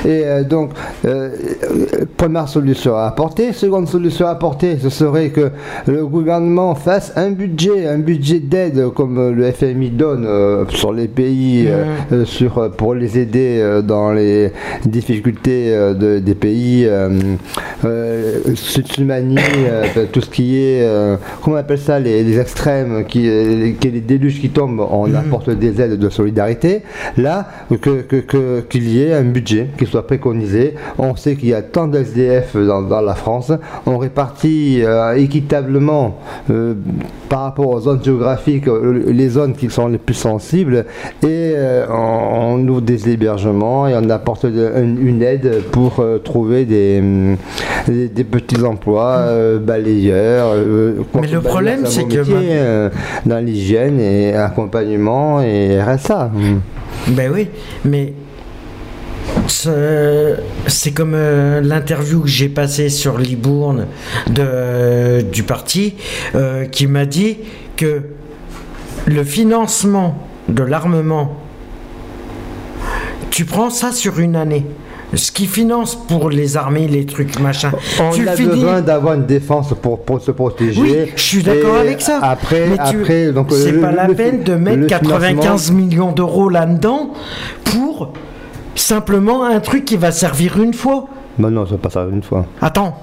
Et 0.06 0.24
euh, 0.26 0.44
donc, 0.44 0.70
euh, 1.06 1.30
euh, 1.64 2.06
première 2.16 2.48
solution 2.48 2.96
à 2.96 3.06
apporter. 3.06 3.54
Seconde 3.54 3.88
solution 3.88 4.28
à 4.28 4.32
apporter, 4.32 4.78
ce 4.80 4.90
serait 4.90 5.30
que 5.30 5.50
le 5.88 6.06
gouvernement 6.06 6.76
fasse 6.76 7.12
un 7.16 7.32
budget, 7.32 7.88
un 7.88 7.98
budget 7.98 8.40
d'aide 8.40 8.90
comme 8.94 9.18
euh, 9.18 9.32
le 9.32 9.46
FMI 9.58 9.90
donne 9.92 10.26
euh, 10.26 10.66
sur 10.70 10.92
les 10.94 11.08
pays, 11.08 11.66
euh, 11.68 11.84
euh, 12.12 12.26
sur, 12.26 12.72
pour 12.78 12.96
les 12.96 13.18
aider 13.20 13.82
dans 13.84 14.12
les 14.12 14.52
difficultés 14.86 15.70
de- 16.00 16.20
des 16.20 16.36
pays, 16.36 16.86
euh, 16.88 17.10
tout 20.12 20.22
ce 20.22 20.30
qui 20.30 20.58
est, 20.58 20.88
comment 21.42 21.56
on 21.56 21.60
appelle 21.60 21.78
ça, 21.80 22.00
les, 22.00 22.24
les 22.24 22.40
extrêmes, 22.40 23.06
qui, 23.06 23.30
qui- 23.80 23.92
les 23.92 24.02
déluges 24.02 24.40
qui 24.40 24.50
tombent, 24.50 24.86
on 24.92 25.14
apporte 25.14 25.50
des 25.50 25.82
aides 25.82 25.98
de 26.00 26.10
solidarité. 26.10 26.84
Là, 27.18 27.48
que, 27.82 28.02
que- 28.02 28.18
que- 28.22 28.62
qu'il 28.70 28.90
y 28.90 29.02
ait 29.04 29.14
un 29.14 29.24
budget 29.24 29.68
qui 29.78 29.86
soit 29.86 30.06
préconisé. 30.08 30.76
On 30.98 31.16
sait 31.16 31.36
qu'il 31.36 31.50
y 31.50 31.54
a 31.54 31.62
tant 31.62 31.88
d'SDF 31.88 32.56
dans, 32.56 32.82
dans 32.82 33.02
la 33.02 33.16
France. 33.16 33.52
On 33.86 33.98
répartit 33.98 34.82
équitablement 35.18 36.18
par 37.30 37.42
rapport 37.44 37.68
aux 37.70 37.80
zones 37.82 38.04
géographiques 38.04 38.66
les 39.08 39.35
zones 39.36 39.54
qui 39.56 39.70
sont 39.70 39.88
les 39.88 39.98
plus 39.98 40.14
sensibles 40.30 40.86
et 41.24 41.54
euh, 41.56 41.86
on, 41.90 42.56
on 42.56 42.68
ouvre 42.68 42.82
des 42.82 43.10
hébergements 43.10 43.88
et 43.88 43.94
on 43.96 44.10
apporte 44.10 44.46
de- 44.46 44.72
une, 44.84 44.98
une 45.08 45.22
aide 45.22 45.62
pour 45.72 46.00
euh, 46.00 46.18
trouver 46.20 46.66
des, 46.66 47.02
des, 47.88 48.08
des 48.10 48.24
petits 48.24 48.62
emplois, 48.64 49.18
euh, 49.20 49.60
balayeurs. 49.60 50.50
Mais 51.22 51.28
le 51.28 51.42
problème, 51.42 51.82
c'est 51.86 52.06
que 52.06 52.90
dans 53.26 53.44
l'hygiène 53.46 54.00
et 54.00 54.34
accompagnement 54.36 55.42
et 55.42 55.82
RSA. 55.82 56.32
Ben 57.10 57.32
oui, 57.34 57.48
mais 57.84 58.14
ce- 59.48 60.36
c'est 60.68 60.92
comme 60.92 61.14
euh, 61.16 61.62
l'interview 61.62 62.22
que 62.22 62.28
j'ai 62.28 62.50
passée 62.50 62.90
sur 62.90 63.18
Libourne 63.18 63.86
de, 64.30 65.22
du 65.22 65.44
parti 65.44 65.96
euh, 66.36 66.66
qui 66.66 66.88
m'a 66.88 67.06
dit 67.06 67.38
que 67.78 68.02
le 69.06 69.24
financement 69.24 70.16
de 70.50 70.64
l'armement, 70.64 71.34
tu 73.30 73.46
prends 73.46 73.70
ça 73.70 73.92
sur 73.92 74.20
une 74.20 74.36
année. 74.36 74.66
Ce 75.14 75.32
qui 75.32 75.46
finance 75.46 75.96
pour 75.96 76.30
les 76.30 76.58
armées, 76.58 76.88
les 76.88 77.06
trucs, 77.06 77.40
machin. 77.40 77.72
On 78.02 78.10
tu 78.12 78.28
a 78.28 78.36
finis- 78.36 78.50
besoin 78.50 78.82
d'avoir 78.82 79.14
une 79.14 79.26
défense 79.26 79.74
pour, 79.82 80.02
pour 80.04 80.20
se 80.20 80.32
protéger. 80.32 80.82
Oui, 80.82 80.96
je 81.16 81.22
suis 81.22 81.44
d'accord 81.44 81.76
avec 81.76 82.02
ça. 82.02 82.20
Après, 82.22 82.68
Mais 82.68 82.76
tu- 82.90 83.02
après 83.02 83.32
donc, 83.32 83.52
c'est 83.52 83.74
pas 83.80 83.92
la 83.92 84.08
le- 84.08 84.16
peine 84.16 84.44
de 84.44 84.56
mettre 84.56 84.88
95 84.88 85.42
financement- 85.70 85.78
millions 85.78 86.12
d'euros 86.12 86.50
là-dedans 86.50 87.12
pour 87.64 88.14
simplement 88.74 89.46
un 89.46 89.60
truc 89.60 89.86
qui 89.86 89.96
va 89.96 90.12
servir 90.12 90.62
une 90.62 90.74
fois. 90.74 91.06
Bah 91.38 91.50
non, 91.50 91.66
ça 91.66 91.78
pas 91.78 91.90
ça 91.90 92.06
une 92.12 92.24
fois. 92.24 92.46
Attends, 92.62 92.98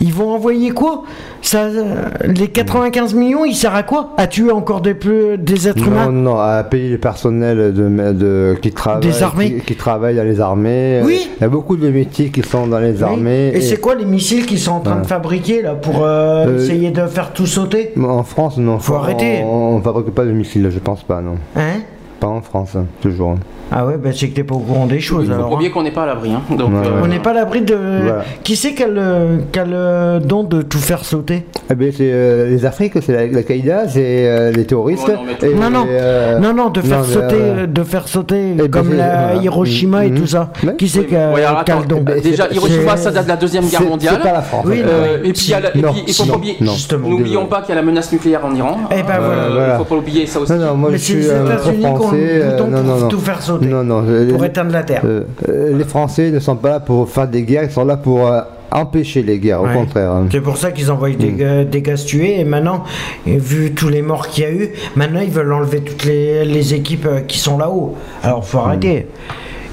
Ils 0.00 0.12
vont 0.12 0.30
envoyer 0.30 0.70
quoi? 0.70 1.02
Ça, 1.42 1.64
euh, 1.64 2.04
Les 2.26 2.48
95 2.48 3.14
millions, 3.14 3.44
ils 3.44 3.54
servent 3.54 3.76
à 3.76 3.82
quoi? 3.82 4.10
À 4.16 4.26
tuer 4.26 4.50
encore 4.52 4.80
des, 4.80 4.94
des 5.38 5.68
êtres 5.68 5.80
Non, 5.80 5.86
humains? 5.86 6.12
non, 6.12 6.38
à 6.38 6.62
payer 6.64 6.90
le 6.90 6.98
personnel 6.98 7.72
de, 7.74 8.12
de- 8.12 8.56
qui, 8.60 8.70
travaille, 8.72 9.02
Des 9.02 9.22
armées. 9.22 9.62
qui, 9.66 9.74
dans 9.76 10.24
les 10.24 10.40
armées. 10.40 11.00
Oui. 11.04 11.28
Il 11.38 11.42
y 11.42 11.44
a 11.44 11.48
beaucoup 11.48 11.76
de 11.76 11.88
métiers 11.90 12.30
qui 12.30 12.42
sont 12.42 12.66
dans 12.66 12.78
les 12.78 12.98
Oui. 12.98 13.02
armées. 13.02 13.52
Et, 13.54 13.60
c'est 13.60 13.78
quoi 13.80 13.94
les 13.94 14.04
missiles 14.04 14.46
qu'ils 14.46 14.58
sont 14.60 14.72
en 14.72 14.80
train 14.80 15.00
de 15.00 15.06
fabriquer 15.06 15.62
là 15.62 15.74
pour 15.74 16.04
euh, 16.04 16.46
Euh, 16.46 16.58
essayer 16.58 16.90
de 16.90 17.06
faire 17.06 17.32
tout 17.32 17.46
sauter? 17.46 17.92
En 18.00 18.22
France, 18.22 18.56
non. 18.58 18.78
Faut 18.78 18.94
on, 18.94 18.98
arrêter. 18.98 19.40
On, 19.44 19.76
on 19.76 19.80
fabrique 19.82 20.10
pas 20.14 20.24
de 20.24 20.32
missiles, 20.32 20.68
je 20.72 20.78
pense 20.78 21.02
pas, 21.02 21.20
non. 21.20 21.34
Hein? 21.56 21.80
Pas 22.20 22.28
en 22.28 22.40
France, 22.40 22.70
hein, 22.76 22.86
toujours. 23.00 23.36
Ah 23.70 23.84
ouais, 23.86 23.96
bah 23.98 24.10
c'est 24.14 24.28
que 24.28 24.34
t'es 24.34 24.44
pas 24.44 24.54
au 24.54 24.60
courant 24.60 24.86
des 24.86 25.00
choses 25.00 25.24
Il 25.24 25.28
faut 25.28 25.34
alors. 25.34 25.46
pas 25.48 25.52
hein. 25.52 25.56
oublier 25.56 25.70
qu'on 25.70 25.82
n'est 25.82 25.90
pas 25.90 26.04
à 26.04 26.06
l'abri. 26.06 26.30
hein. 26.32 26.42
Donc, 26.56 26.70
Ouais, 26.70 26.86
euh. 26.86 27.00
On 27.02 27.06
n'est 27.06 27.18
pas 27.18 27.30
à 27.30 27.34
l'abri 27.34 27.60
de. 27.60 27.74
Voilà. 27.74 28.24
Qui 28.42 28.56
c'est 28.56 28.72
qui 28.74 28.82
a 28.82 28.88
le, 28.88 29.40
qui 29.52 29.58
a 29.58 29.64
le 29.64 30.20
don 30.20 30.42
de 30.44 30.62
tout 30.62 30.78
faire 30.78 31.04
sauter? 31.04 31.44
Eh 31.70 31.74
bien, 31.74 31.90
c'est 31.92 32.10
euh, 32.10 32.48
les 32.48 32.64
Afriques, 32.64 32.94
c'est 33.02 33.12
la, 33.12 33.26
la 33.26 33.42
Qaïda, 33.42 33.86
c'est 33.88 34.00
euh, 34.26 34.52
les 34.52 34.64
terroristes. 34.64 35.04
Oh 35.08 35.12
non, 35.12 35.20
mais 35.26 35.34
tout- 35.34 35.44
et, 35.46 35.54
Non, 35.54 35.68
non. 35.70 35.86
euh, 35.90 36.38
Non, 36.38 36.54
non, 36.54 36.70
de 36.70 36.80
faire 36.80 37.00
mais, 37.06 37.12
sauter, 37.14 37.36
euh, 37.38 37.66
de 37.66 37.82
faire 37.84 38.08
sauter 38.08 38.52
ben, 38.54 38.70
comme 38.70 38.90
c'est- 38.90 38.96
la 38.96 39.26
voilà. 39.32 39.42
Hiroshima 39.42 40.06
et 40.06 40.10
Mhm. 40.10 40.18
tout 40.20 40.26
ça. 40.26 40.50
Ouais. 40.64 40.74
Qui 40.76 40.88
c'est 40.88 41.04
qui 41.04 41.14
a, 41.14 41.30
Ouais, 41.32 41.44
alors, 41.44 41.64
qui 41.64 41.70
a 41.70 41.74
attends, 41.74 41.82
le 41.82 41.86
don? 41.88 42.00
Ben, 42.00 42.20
Déjà, 42.22 42.48
Hiroshima, 42.50 42.96
c'est- 42.96 43.02
ça 43.04 43.10
date 43.10 43.24
de 43.24 43.28
la 43.28 43.36
Deuxième 43.36 43.66
Guerre 43.66 43.80
c'est- 43.82 43.88
mondiale. 43.88 44.14
c'est 44.16 44.28
pas 44.28 44.32
la 44.34 44.42
France, 44.42 44.64
Oui. 44.66 44.80
Euh, 44.82 45.18
et 45.22 45.32
puis, 45.32 45.42
il 45.46 45.50
y 45.50 45.54
a 45.54 45.60
la- 45.60 45.76
et 45.76 45.80
Non, 45.80 45.92
puis, 45.92 46.04
il 46.06 46.14
faut 46.14 46.24
pas 46.24 46.36
oublier, 46.36 46.56
non. 46.60 46.72
Justement. 46.72 47.08
n'oublions 47.08 47.24
Désolé. 47.42 47.46
pas 47.48 47.60
qu'il 47.60 47.68
y 47.70 47.72
a 47.72 47.80
la 47.80 47.86
menace 47.86 48.10
nucléaire 48.12 48.40
en 48.46 48.54
Iran. 48.54 48.78
Eh 48.90 48.94
ben 49.02 49.18
voilà. 49.18 49.46
Il 49.48 49.52
Voilà. 49.52 49.76
faut 49.78 49.84
pas 49.84 49.94
oublier 49.96 50.26
ça 50.26 50.40
aussi. 50.40 50.52
Non, 50.52 50.58
non, 50.58 50.74
moi 50.74 50.88
Mais 50.90 50.96
je 50.98 51.02
c'est 51.02 51.12
suis 51.12 51.20
les 51.22 51.30
un 51.32 51.44
États-Unis 51.44 51.82
français. 51.84 52.16
euh, 52.16 52.50
bouton 52.52 52.66
non, 52.70 52.82
non, 52.82 52.92
pour 52.92 53.00
non. 53.02 53.08
tout 53.08 53.18
faire 53.20 53.42
Non, 53.62 53.82
non. 53.84 54.04
euh, 54.06 54.30
Pour 54.30 54.42
les- 54.42 54.48
éteindre 54.48 54.72
la 54.72 54.82
Terre. 54.82 55.02
euh, 55.04 55.22
euh, 55.48 55.76
les 55.76 55.84
Français 55.84 56.30
ne 56.30 56.38
sont 56.38 56.56
pas 56.56 56.70
là 56.70 56.80
pour 56.80 57.08
faire 57.08 57.28
des 57.28 57.42
guerres, 57.42 57.64
ils 57.64 57.70
sont 57.70 57.84
là 57.84 57.96
pour 57.96 58.30
empêcher 58.70 59.22
les 59.22 59.38
guerres, 59.38 59.62
Ouais. 59.62 59.74
au 59.74 59.78
contraire. 59.78 60.10
hein. 60.12 60.26
C'est 60.30 60.40
pour 60.42 60.56
ça 60.58 60.72
qu'ils 60.72 60.90
envoient 60.90 61.08
des, 61.10 61.30
Mm. 61.30 61.36
gars, 61.36 61.64
des 61.64 61.96
se 61.96 62.06
tuer 62.06 62.40
et 62.40 62.44
maintenant, 62.44 62.84
vu 63.26 63.72
tous 63.72 63.88
les 63.88 64.02
morts 64.02 64.28
qu'il 64.28 64.44
y 64.44 64.46
a 64.46 64.50
eu, 64.50 64.70
maintenant 64.94 65.20
ils 65.20 65.30
veulent 65.30 65.52
enlever 65.52 65.80
toutes 65.80 66.04
les, 66.04 66.44
les 66.44 66.74
équipes 66.74 67.08
qui 67.26 67.38
sont 67.38 67.56
là-haut. 67.56 67.94
Alors 68.22 68.44
faut 68.44 68.58
arrêter. 68.58 69.06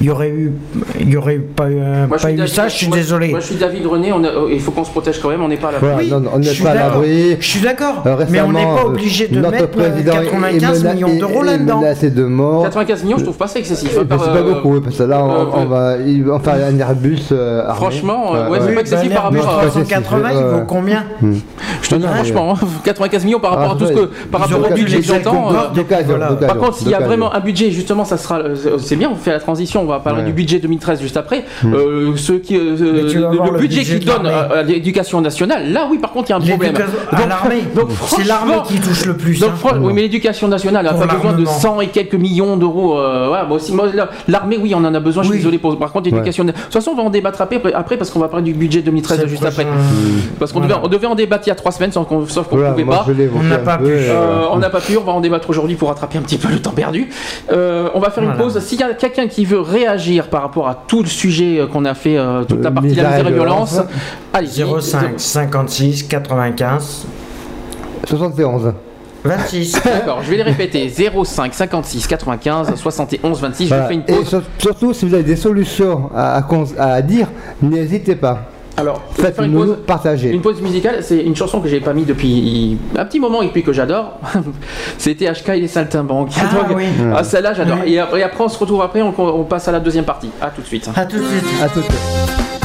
Il 0.01 0.07
y 0.07 0.09
aurait 0.09 0.29
eu, 0.29 0.51
il 0.99 1.09
y 1.09 1.15
aurait 1.15 1.35
eu 1.35 1.39
pas, 1.39 1.63
euh, 1.65 2.05
Moi, 2.07 2.17
pas 2.17 2.31
eu 2.31 2.35
David- 2.35 2.53
ça, 2.53 2.67
je 2.67 2.75
suis 2.75 2.87
moi- 2.87 2.97
désolé. 2.97 3.29
Moi, 3.29 3.39
je 3.39 3.45
suis 3.45 3.55
David 3.55 3.85
René. 3.87 4.11
on 4.11 4.23
a- 4.23 4.27
euh, 4.27 4.49
il 4.51 4.59
faut 4.59 4.71
qu'on 4.71 4.83
se 4.83 4.89
protège 4.91 5.19
quand 5.21 5.29
même. 5.29 5.41
On 5.41 5.47
n'est 5.47 5.55
pas 5.57 5.69
à 5.69 5.71
la 5.73 5.79
Voilà, 5.79 5.95
Oui, 5.97 6.11
on 6.13 6.19
n'est 6.39 6.53
pas 6.53 6.69
à 6.71 6.73
l'abri. 6.75 7.37
Je 7.39 7.45
suis 7.45 7.61
d'accord, 7.61 8.03
Euh, 8.05 8.25
mais 8.29 8.41
on 8.41 8.51
n'est 8.51 8.61
pas 8.63 8.81
euh, 8.83 8.87
obligé 8.87 9.27
de 9.29 9.39
notre 9.39 9.51
mettre 9.51 9.63
euh, 9.79 9.89
président 9.91 10.11
est 10.21 10.25
95 10.25 10.83
mena- 10.83 10.93
millions 10.93 11.15
d'euros 11.17 11.43
là-dedans. 11.43 11.81
de 11.81 12.23
mort. 12.25 12.63
95 12.63 13.03
millions, 13.03 13.17
je 13.17 13.23
trouve 13.23 13.37
pas 13.37 13.47
ça 13.47 13.59
excessif. 13.59 13.89
Eh 13.95 13.99
hein, 13.99 14.05
par, 14.05 14.19
c'est 14.23 14.29
pas 14.31 14.37
euh, 14.37 14.53
beaucoup, 14.53 14.81
parce 14.81 14.97
que 14.97 15.03
là, 15.03 15.23
on, 15.23 15.31
euh, 15.31 15.45
on 15.53 15.65
va, 15.65 15.95
vont 15.97 16.39
faire 16.39 16.55
un 16.55 16.77
Airbus 16.79 17.19
euh, 17.31 17.61
armé. 17.61 17.75
Franchement, 17.75 18.35
euh, 18.35 18.49
ouais, 18.49 18.59
c'est 18.61 18.73
pas 18.73 18.81
excessif 18.81 19.13
par 19.13 19.23
L'Airbus 19.31 19.39
rapport 19.39 19.53
à. 19.53 19.61
pas 19.61 19.67
excessif, 19.67 19.87
380, 20.03 20.29
il 20.33 20.45
vaut 20.59 20.65
combien 20.67 21.03
Hmm. 21.21 21.33
Je 21.81 21.89
te 21.89 21.95
dis 21.95 22.05
franchement, 22.07 22.53
hein, 22.61 22.67
95 22.83 23.23
millions 23.25 23.39
par 23.39 23.51
rapport 23.51 23.69
Ah, 23.71 23.75
à 23.75 23.77
tout 23.77 23.87
ce 23.87 23.93
que, 23.93 24.09
par 24.31 24.41
rapport 24.41 24.59
au 24.69 24.73
budget 24.73 24.97
que 24.97 25.03
j'entends. 25.05 25.49
euh, 25.51 26.45
Par 26.47 26.57
contre, 26.57 26.75
s'il 26.77 26.89
y 26.89 26.93
a 26.93 26.99
vraiment 26.99 27.33
un 27.33 27.39
budget, 27.39 27.71
justement, 27.71 28.03
ça 28.05 28.17
sera, 28.17 28.39
euh, 28.39 28.55
c'est 28.79 28.95
bien, 28.95 29.09
on 29.11 29.15
fait 29.15 29.31
la 29.31 29.39
transition, 29.39 29.84
on 29.85 29.89
va 29.89 29.99
parler 29.99 30.19
Ouais. 30.21 30.25
du 30.27 30.33
budget 30.33 30.59
2013 30.59 31.01
juste 31.01 31.17
après. 31.17 31.43
Euh, 31.65 32.15
ceux 32.15 32.39
qui, 32.39 32.55
euh, 32.57 32.75
le, 32.77 33.57
budget 33.59 33.79
budget 33.81 33.83
qui 33.83 34.05
de 34.05 34.11
donne 34.11 34.23
l'armée. 34.23 34.55
à, 34.55 34.63
l'éducation 34.63 35.21
nationale, 35.21 35.71
là 35.71 35.87
oui, 35.89 35.97
par 35.97 36.11
contre, 36.11 36.29
il 36.29 36.31
y 36.31 36.33
a 36.33 36.37
un 36.37 36.39
problème. 36.41 36.73
L'armée. 37.27 37.63
C'est 38.07 38.23
l'armée 38.23 38.53
qui 38.67 38.79
touche 38.79 39.05
le 39.05 39.15
plus. 39.17 39.39
donc, 39.39 39.51
hein. 39.65 39.77
oui, 39.81 39.93
mais 39.93 40.01
l'éducation 40.03 40.47
nationale 40.47 40.87
a 40.87 40.91
besoin 40.93 41.07
de 41.07 41.11
l'armement. 41.23 41.45
100 41.51 41.81
et 41.81 41.87
quelques 41.87 42.15
millions 42.15 42.57
d'euros. 42.57 42.97
Euh, 42.97 43.25
voilà, 43.27 43.43
moi 43.45 43.57
aussi, 43.57 43.73
moi, 43.73 43.87
là, 43.93 44.09
l'armée, 44.27 44.57
oui, 44.61 44.73
on 44.75 44.83
en 44.83 44.93
a 44.93 44.99
besoin. 44.99 45.23
Je 45.23 45.27
suis 45.27 45.33
Oui. 45.33 45.39
désolé 45.39 45.57
pour. 45.57 45.77
Par 45.77 45.91
contre, 45.91 46.09
l'éducation. 46.09 46.43
De 46.45 46.51
toute 46.51 46.73
façon, 46.73 46.91
on 46.91 46.95
va 46.95 47.03
en 47.03 47.09
débattre 47.09 47.41
après, 47.41 47.61
après 47.73 47.97
parce 47.97 48.09
qu'on 48.09 48.19
va 48.19 48.27
parler 48.27 48.45
du 48.45 48.53
budget 48.53 48.81
2013 48.81 49.17
C'est 49.17 49.23
le 49.23 49.29
juste 49.29 49.41
prochain- 49.43 49.61
après. 49.61 49.71
Parce 50.39 50.51
qu'on 50.51 50.59
Voilà. 50.59 50.75
devait, 50.75 50.85
on 50.85 50.89
devait 50.89 51.07
en 51.07 51.15
débattre 51.15 51.43
il 51.47 51.49
y 51.49 51.51
a 51.51 51.55
trois 51.55 51.71
semaines, 51.71 51.91
sauf 51.91 52.07
qu'on 52.07 52.25
sauf 52.27 52.47
qu'on 52.47 52.55
Voilà, 52.57 52.71
pouvait 52.71 52.85
pas. 52.85 53.05
On 53.35 53.43
n'a 53.43 53.57
pas 53.57 53.77
pu. 53.77 53.83
on 54.51 54.57
n'a 54.57 54.69
pas 54.69 54.79
pu, 54.81 54.97
on 54.97 55.03
va 55.03 55.11
en 55.13 55.21
débattre 55.21 55.49
aujourd'hui 55.49 55.75
pour 55.75 55.89
rattraper 55.89 56.17
un 56.17 56.21
petit 56.21 56.37
peu 56.37 56.49
le 56.49 56.59
temps 56.61 56.71
perdu. 56.71 57.09
On 57.51 57.99
va 57.99 58.09
faire 58.09 58.23
une 58.23 58.33
pause. 58.35 58.59
S'il 58.59 58.79
y 58.79 58.83
a 58.83 58.93
quelqu'un 58.93 59.27
qui 59.27 59.45
veut 59.45 59.59
réagir 59.75 60.29
par 60.29 60.41
rapport 60.41 60.67
à 60.67 60.75
tout 60.87 61.01
le 61.03 61.07
sujet 61.09 61.59
euh, 61.59 61.67
qu'on 61.67 61.85
a 61.85 61.93
fait, 61.93 62.17
euh, 62.17 62.43
toute 62.43 62.63
la 62.63 62.69
Euh, 62.69 62.73
partie 62.73 62.89
de 62.91 62.95
la 63.01 63.09
misère 63.09 63.27
et 63.27 63.31
et 63.31 63.33
violence, 63.33 63.79
allez 64.33 64.47
05 64.47 65.13
56 65.19 66.03
95 66.03 67.05
71. 68.07 68.73
26. 69.23 69.81
D'accord, 69.83 70.19
je 70.21 70.29
vais 70.29 70.37
les 70.37 70.43
répéter 70.43 70.87
05 70.87 71.51
56 71.53 72.05
95 72.07 72.75
71 72.75 73.41
26. 73.41 73.67
Voilà. 73.67 73.83
Je 73.83 73.87
fais 73.87 73.93
une 73.95 74.01
Et 74.01 74.13
pause. 74.19 74.27
sur- 74.27 74.43
surtout, 74.59 74.93
si 74.93 75.07
vous 75.07 75.13
avez 75.15 75.23
des 75.23 75.35
solutions 75.35 76.11
à, 76.15 76.35
à 76.35 76.41
cons- 76.43 76.67
à 76.77 77.01
dire, 77.01 77.27
n'hésitez 77.61 78.15
pas. 78.15 78.43
Alors, 78.77 79.01
une 79.41 79.53
pause. 79.53 79.77
partager. 79.87 80.31
Une 80.31 80.41
pause 80.41 80.61
musicale, 80.61 80.97
c'est 81.01 81.19
une 81.19 81.35
chanson 81.35 81.61
que 81.61 81.67
j'ai 81.69 81.79
pas 81.79 81.93
mis 81.93 82.03
depuis 82.03 82.77
un 82.97 83.05
petit 83.05 83.19
moment 83.19 83.41
et 83.41 83.47
puis 83.47 83.63
que 83.63 83.71
j'adore. 83.71 84.19
C'était 84.97 85.31
HK 85.31 85.49
et 85.49 85.61
les 85.61 85.67
Saltimbanques. 85.67 86.31
Ah 86.37 86.53
Donc, 86.67 86.77
oui. 86.77 86.85
ah, 87.15 87.23
celle-là 87.23 87.53
j'adore. 87.53 87.77
Oui. 87.85 87.93
Et, 87.93 87.99
après, 87.99 88.19
et 88.19 88.23
après, 88.23 88.43
on 88.43 88.49
se 88.49 88.57
retrouve 88.59 88.81
après, 88.81 89.01
on, 89.01 89.13
on 89.17 89.43
passe 89.43 89.67
à 89.67 89.71
la 89.71 89.79
deuxième 89.79 90.05
partie. 90.05 90.29
À 90.41 90.49
tout 90.49 90.61
de 90.61 90.67
suite. 90.67 90.89
À 90.95 91.05
tout 91.05 91.17
de 91.17 91.23
suite. 91.23 91.45
À 91.63 91.69
tout 91.69 91.79
de 91.79 91.85
suite. 91.85 92.64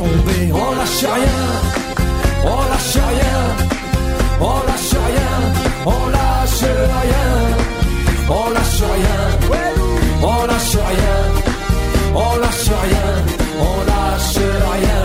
On 0.00 0.74
lâche 0.76 1.04
rien, 1.18 1.38
on 2.44 2.62
lâche 2.70 2.98
rien, 3.12 3.40
on 4.40 4.58
lâche 4.68 4.96
rien, 5.08 5.32
on 5.86 6.10
lâche 6.10 6.70
rien, 7.02 7.28
on 8.28 8.50
lâche 8.50 8.82
rien, 8.94 9.20
on 10.22 10.46
lâche 10.46 10.76
rien, 10.90 11.18
on 12.14 12.36
lâche 12.40 12.70
rien, 12.84 13.08
on 13.60 13.78
lâche 13.86 14.38
rien. 14.72 15.02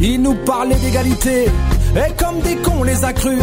Ils 0.00 0.20
nous 0.20 0.34
parlaient 0.34 0.74
d'égalité, 0.76 1.46
et 1.96 2.12
comme 2.18 2.40
des 2.40 2.56
cons 2.56 2.78
on 2.80 2.82
les 2.82 3.04
a 3.04 3.12
crus. 3.12 3.42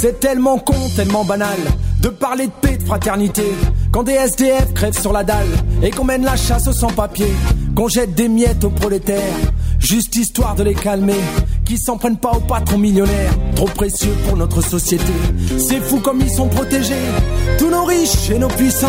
C'est 0.00 0.18
tellement 0.18 0.56
con, 0.56 0.88
tellement 0.96 1.26
banal 1.26 1.58
de 2.00 2.08
parler 2.08 2.46
de 2.46 2.52
paix, 2.62 2.78
de 2.78 2.84
fraternité. 2.84 3.44
Quand 3.92 4.02
des 4.02 4.14
SDF 4.14 4.72
crèvent 4.72 4.98
sur 4.98 5.12
la 5.12 5.24
dalle 5.24 5.50
et 5.82 5.90
qu'on 5.90 6.04
mène 6.04 6.24
la 6.24 6.36
chasse 6.36 6.66
aux 6.68 6.72
sans-papiers, 6.72 7.34
qu'on 7.76 7.86
jette 7.86 8.14
des 8.14 8.30
miettes 8.30 8.64
aux 8.64 8.70
prolétaires, 8.70 9.36
juste 9.78 10.16
histoire 10.16 10.54
de 10.54 10.62
les 10.62 10.74
calmer. 10.74 11.20
Qui 11.70 11.78
s'en 11.78 11.96
prennent 11.96 12.16
pas 12.16 12.32
aux 12.32 12.40
patrons 12.40 12.78
millionnaires, 12.78 13.32
trop 13.54 13.66
précieux 13.66 14.12
pour 14.26 14.36
notre 14.36 14.60
société. 14.60 15.12
C'est 15.56 15.78
fou 15.78 16.00
comme 16.00 16.20
ils 16.20 16.28
sont 16.28 16.48
protégés, 16.48 17.06
tous 17.58 17.70
nos 17.70 17.84
riches 17.84 18.28
et 18.28 18.40
nos 18.40 18.48
puissants. 18.48 18.88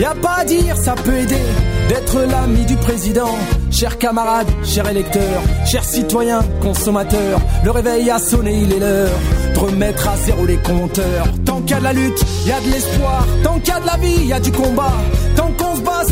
Y 0.00 0.04
a 0.04 0.14
pas 0.14 0.36
à 0.38 0.44
dire, 0.46 0.74
ça 0.74 0.94
peut 0.94 1.18
aider 1.18 1.44
d'être 1.90 2.22
l'ami 2.22 2.64
du 2.64 2.76
président. 2.76 3.28
Chers 3.70 3.98
camarades, 3.98 4.48
chers 4.64 4.88
électeurs, 4.88 5.42
chers 5.66 5.84
citoyens, 5.84 6.40
consommateurs, 6.62 7.42
le 7.62 7.70
réveil 7.70 8.08
a 8.08 8.18
sonné, 8.18 8.58
il 8.58 8.72
est 8.72 8.78
l'heure 8.78 9.10
de 9.52 9.58
remettre 9.58 10.08
à 10.08 10.16
zéro 10.16 10.46
les 10.46 10.56
compteurs. 10.56 11.26
Tant 11.44 11.60
qu'il 11.60 11.72
y 11.72 11.74
a 11.74 11.78
de 11.80 11.84
la 11.84 11.92
lutte, 11.92 12.24
y 12.46 12.52
a 12.52 12.60
de 12.60 12.70
l'espoir. 12.70 13.26
Tant 13.42 13.58
qu'il 13.58 13.68
y 13.68 13.76
a 13.76 13.80
de 13.80 13.86
la 13.86 13.96
vie, 13.98 14.26
y 14.28 14.32
a 14.32 14.40
du 14.40 14.50
combat. 14.50 14.94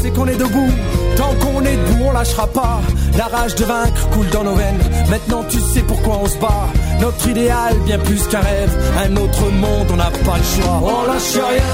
C'est 0.01 0.11
qu'on 0.11 0.27
est 0.27 0.37
debout. 0.37 0.73
Tant 1.17 1.35
qu'on 1.41 1.63
est 1.65 1.77
debout, 1.77 2.05
on 2.09 2.13
lâchera 2.13 2.47
pas. 2.47 2.81
La 3.17 3.25
rage 3.25 3.55
de 3.55 3.65
vaincre 3.65 4.09
coule 4.11 4.29
dans 4.31 4.45
nos 4.45 4.55
veines. 4.55 4.81
Maintenant, 5.11 5.45
tu 5.49 5.59
sais 5.59 5.83
pourquoi 5.83 6.19
on 6.23 6.27
se 6.27 6.39
bat. 6.39 6.69
Notre 7.01 7.29
idéal, 7.29 7.77
bien 7.85 7.99
plus 7.99 8.27
qu'un 8.29 8.41
rêve. 8.41 8.73
Un 9.05 9.17
autre 9.17 9.51
monde, 9.51 9.89
on 9.93 9.97
n'a 9.97 10.11
pas 10.11 10.39
le 10.39 10.63
choix. 10.63 10.81
On 10.83 11.13
lâche 11.13 11.35
rien. 11.35 11.73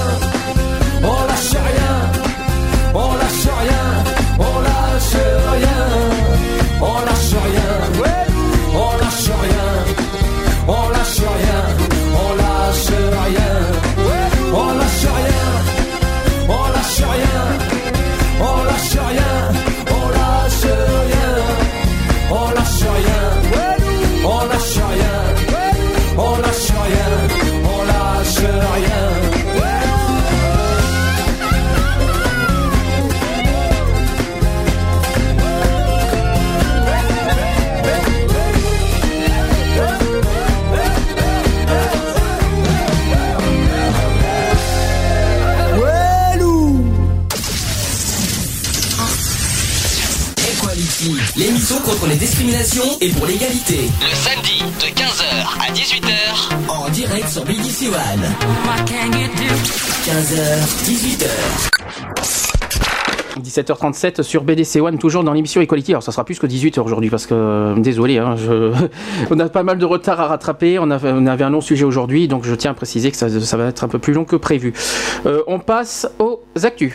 On 1.02 1.26
lâche 1.28 1.56
rien. 1.70 1.94
On 2.94 3.12
lâche 3.14 3.48
rien. 3.62 3.84
On 4.38 4.60
lâche 4.60 5.16
rien. 5.52 5.84
On 6.80 7.04
discriminations 52.38 52.98
et 53.00 53.10
pour 53.10 53.26
l'égalité. 53.26 53.90
Le 54.00 54.14
samedi 54.14 54.62
de 54.78 54.86
15h 54.94 55.58
à 55.60 55.72
18h. 55.72 56.08
En 56.68 56.88
direct 56.90 57.28
sur 57.28 57.44
BBC 57.44 57.88
One. 57.88 57.94
15h, 60.06 60.38
18h. 60.84 61.26
17h37 63.40 64.22
sur 64.22 64.44
BDC 64.44 64.80
One, 64.80 64.98
toujours 64.98 65.24
dans 65.24 65.32
l'émission 65.32 65.60
Equality. 65.60 65.92
Alors 65.92 66.02
ça 66.04 66.12
sera 66.12 66.24
plus 66.24 66.38
que 66.38 66.46
18h 66.46 66.80
aujourd'hui 66.80 67.10
parce 67.10 67.26
que, 67.26 67.34
euh, 67.34 67.74
désolé, 67.76 68.18
hein, 68.18 68.36
je... 68.36 68.72
on 69.30 69.38
a 69.40 69.48
pas 69.48 69.64
mal 69.64 69.78
de 69.78 69.84
retard 69.84 70.20
à 70.20 70.28
rattraper. 70.28 70.78
On 70.78 70.90
avait, 70.92 71.10
on 71.12 71.26
avait 71.26 71.44
un 71.44 71.50
long 71.50 71.60
sujet 71.60 71.84
aujourd'hui, 71.84 72.28
donc 72.28 72.44
je 72.44 72.54
tiens 72.54 72.70
à 72.70 72.74
préciser 72.74 73.10
que 73.10 73.16
ça, 73.16 73.28
ça 73.28 73.56
va 73.56 73.66
être 73.66 73.82
un 73.82 73.88
peu 73.88 73.98
plus 73.98 74.12
long 74.12 74.24
que 74.24 74.36
prévu. 74.36 74.74
Euh, 75.26 75.42
on 75.48 75.58
passe 75.58 76.08
aux 76.20 76.40
actus. 76.62 76.94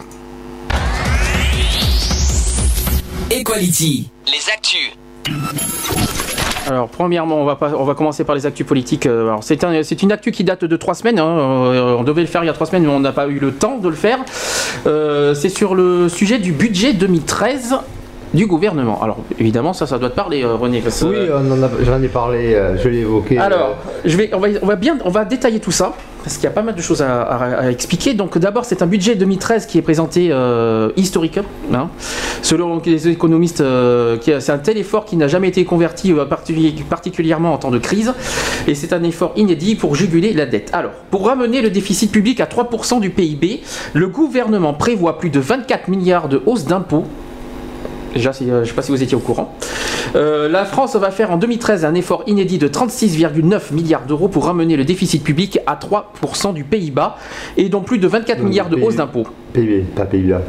Equality. 3.30 4.10
Les 4.28 4.54
actus. 4.54 4.94
Alors, 6.68 6.88
premièrement, 6.88 7.42
on 7.42 7.46
va, 7.46 7.56
pas, 7.56 7.74
on 7.78 7.84
va 7.84 7.94
commencer 7.94 8.24
par 8.24 8.36
les 8.36 8.46
actus 8.46 8.66
politiques. 8.66 9.06
Euh, 9.06 9.36
c'est 9.42 10.02
une 10.02 10.12
actu 10.12 10.32
qui 10.32 10.44
date 10.44 10.64
de 10.64 10.78
trois 10.78 10.94
semaines. 10.96 11.20
hein. 11.20 11.26
Euh, 11.28 11.96
On 11.98 12.04
devait 12.04 12.22
le 12.22 12.28
faire 12.28 12.44
il 12.44 12.48
y 12.48 12.50
a 12.50 12.54
trois 12.54 12.68
semaines, 12.68 12.84
mais 12.84 12.90
on 12.94 13.02
n'a 13.02 13.12
pas 13.12 13.28
eu 13.28 13.40
le 13.40 13.52
temps 13.52 13.78
de 13.78 13.90
le 13.90 13.96
faire. 13.96 14.20
Euh, 14.88 15.34
c'est 15.34 15.50
sur 15.50 15.76
le 15.76 16.08
sujet 16.08 16.40
du 16.40 16.54
budget 16.54 16.94
2013 16.94 17.76
du 18.34 18.48
gouvernement. 18.48 19.02
Alors, 19.04 19.18
évidemment, 19.40 19.74
ça, 19.74 19.86
ça 19.88 19.98
doit 20.00 20.10
te 20.10 20.16
parler, 20.16 20.44
euh, 20.44 20.56
René. 20.56 20.82
parce 20.82 21.02
Oui, 21.04 21.16
a- 21.30 21.84
j'en 21.84 22.02
ai 22.02 22.08
parlé, 22.08 22.56
euh, 22.56 22.78
je 22.82 22.90
l'ai 22.90 23.00
évoqué. 23.00 23.38
alors, 23.38 23.76
je 24.06 24.18
vais, 24.18 24.30
on, 24.34 24.40
va, 24.40 24.48
on 24.62 24.66
va 24.66 24.76
bien, 24.76 24.98
on 25.06 25.10
va 25.10 25.24
détailler 25.26 25.60
tout 25.60 25.72
ça 25.72 25.94
parce 26.24 26.36
qu'il 26.38 26.46
y 26.46 26.48
a 26.48 26.52
pas 26.52 26.62
mal 26.62 26.74
de 26.74 26.82
choses 26.82 27.02
à, 27.02 27.22
à- 27.22 27.60
à 27.66 27.70
expliquer. 27.70 28.14
Donc, 28.14 28.38
d'abord, 28.38 28.64
c'est 28.66 28.82
un 28.82 28.88
budget 28.88 29.16
2013 29.16 29.66
qui 29.66 29.78
est 29.78 29.82
présenté 29.82 30.30
euh, 30.32 30.90
historique. 30.96 31.40
hein. 31.74 31.90
Selon 32.42 32.82
les 32.86 33.08
économistes, 33.10 33.62
euh, 33.62 34.18
c'est 34.40 34.52
un 34.52 34.58
tel 34.58 34.78
effort 34.78 35.06
qui 35.06 35.16
n'a 35.18 35.28
jamais 35.28 35.50
été 35.50 35.64
converti 35.66 36.12
euh, 36.12 36.26
particuli- 36.26 36.84
particulièrement 36.84 37.54
en 37.54 37.58
temps 37.58 37.72
de 37.72 37.78
crise, 37.80 38.14
et 38.68 38.74
c'est 38.76 38.94
un 38.94 39.04
effort 39.04 39.34
inédit 39.36 39.76
pour 39.76 39.96
juguler 39.96 40.34
la 40.34 40.46
dette. 40.46 40.70
Alors, 40.74 40.92
pour 41.12 41.28
ramener 41.28 41.62
le 41.62 41.70
déficit 41.70 42.12
public 42.12 42.40
à 42.40 42.46
3% 42.46 43.00
du 43.00 43.10
PIB, 43.10 43.62
le 43.94 44.08
gouvernement 44.08 44.74
prévoit 44.74 45.20
plus 45.20 45.30
de 45.30 45.40
24 45.40 45.88
milliards 45.90 46.30
de 46.30 46.42
hausse 46.46 46.66
d'impôts 46.66 47.06
Déjà, 48.14 48.32
si, 48.34 48.44
euh, 48.46 48.58
je 48.58 48.60
ne 48.62 48.66
sais 48.66 48.74
pas 48.74 48.82
si 48.84 48.92
vous 48.92 49.02
étiez 49.02 49.16
au 49.18 49.20
courant. 49.20 49.56
Euh, 50.16 50.48
la 50.48 50.66
France 50.66 50.96
va 50.96 51.10
faire 51.12 51.32
en 51.32 51.38
2013 51.38 51.84
un 51.86 51.96
effort 51.96 52.24
inédit 52.28 52.58
de 52.60 52.68
36,9 52.68 53.74
milliards 53.74 54.06
d'euros 54.06 54.28
pour 54.28 54.46
ramener 54.46 54.76
le 54.78 54.86
déficit 54.86 55.24
public 55.24 55.60
à 55.66 55.76
3% 55.76 56.54
du 56.54 56.64
Pays-Bas 56.64 57.18
et 57.58 57.70
dont 57.70 57.82
plus 57.82 57.98
de 57.98 58.08
24 58.08 58.40
Non, 58.40 58.46
milliards 58.50 58.70
de 58.70 58.76
pays- 58.76 58.84
hausse 58.86 58.96
d'impôts. 58.98 59.26
PIB, 59.54 59.86
pas 59.96 60.06
Pays-Bas. 60.06 60.42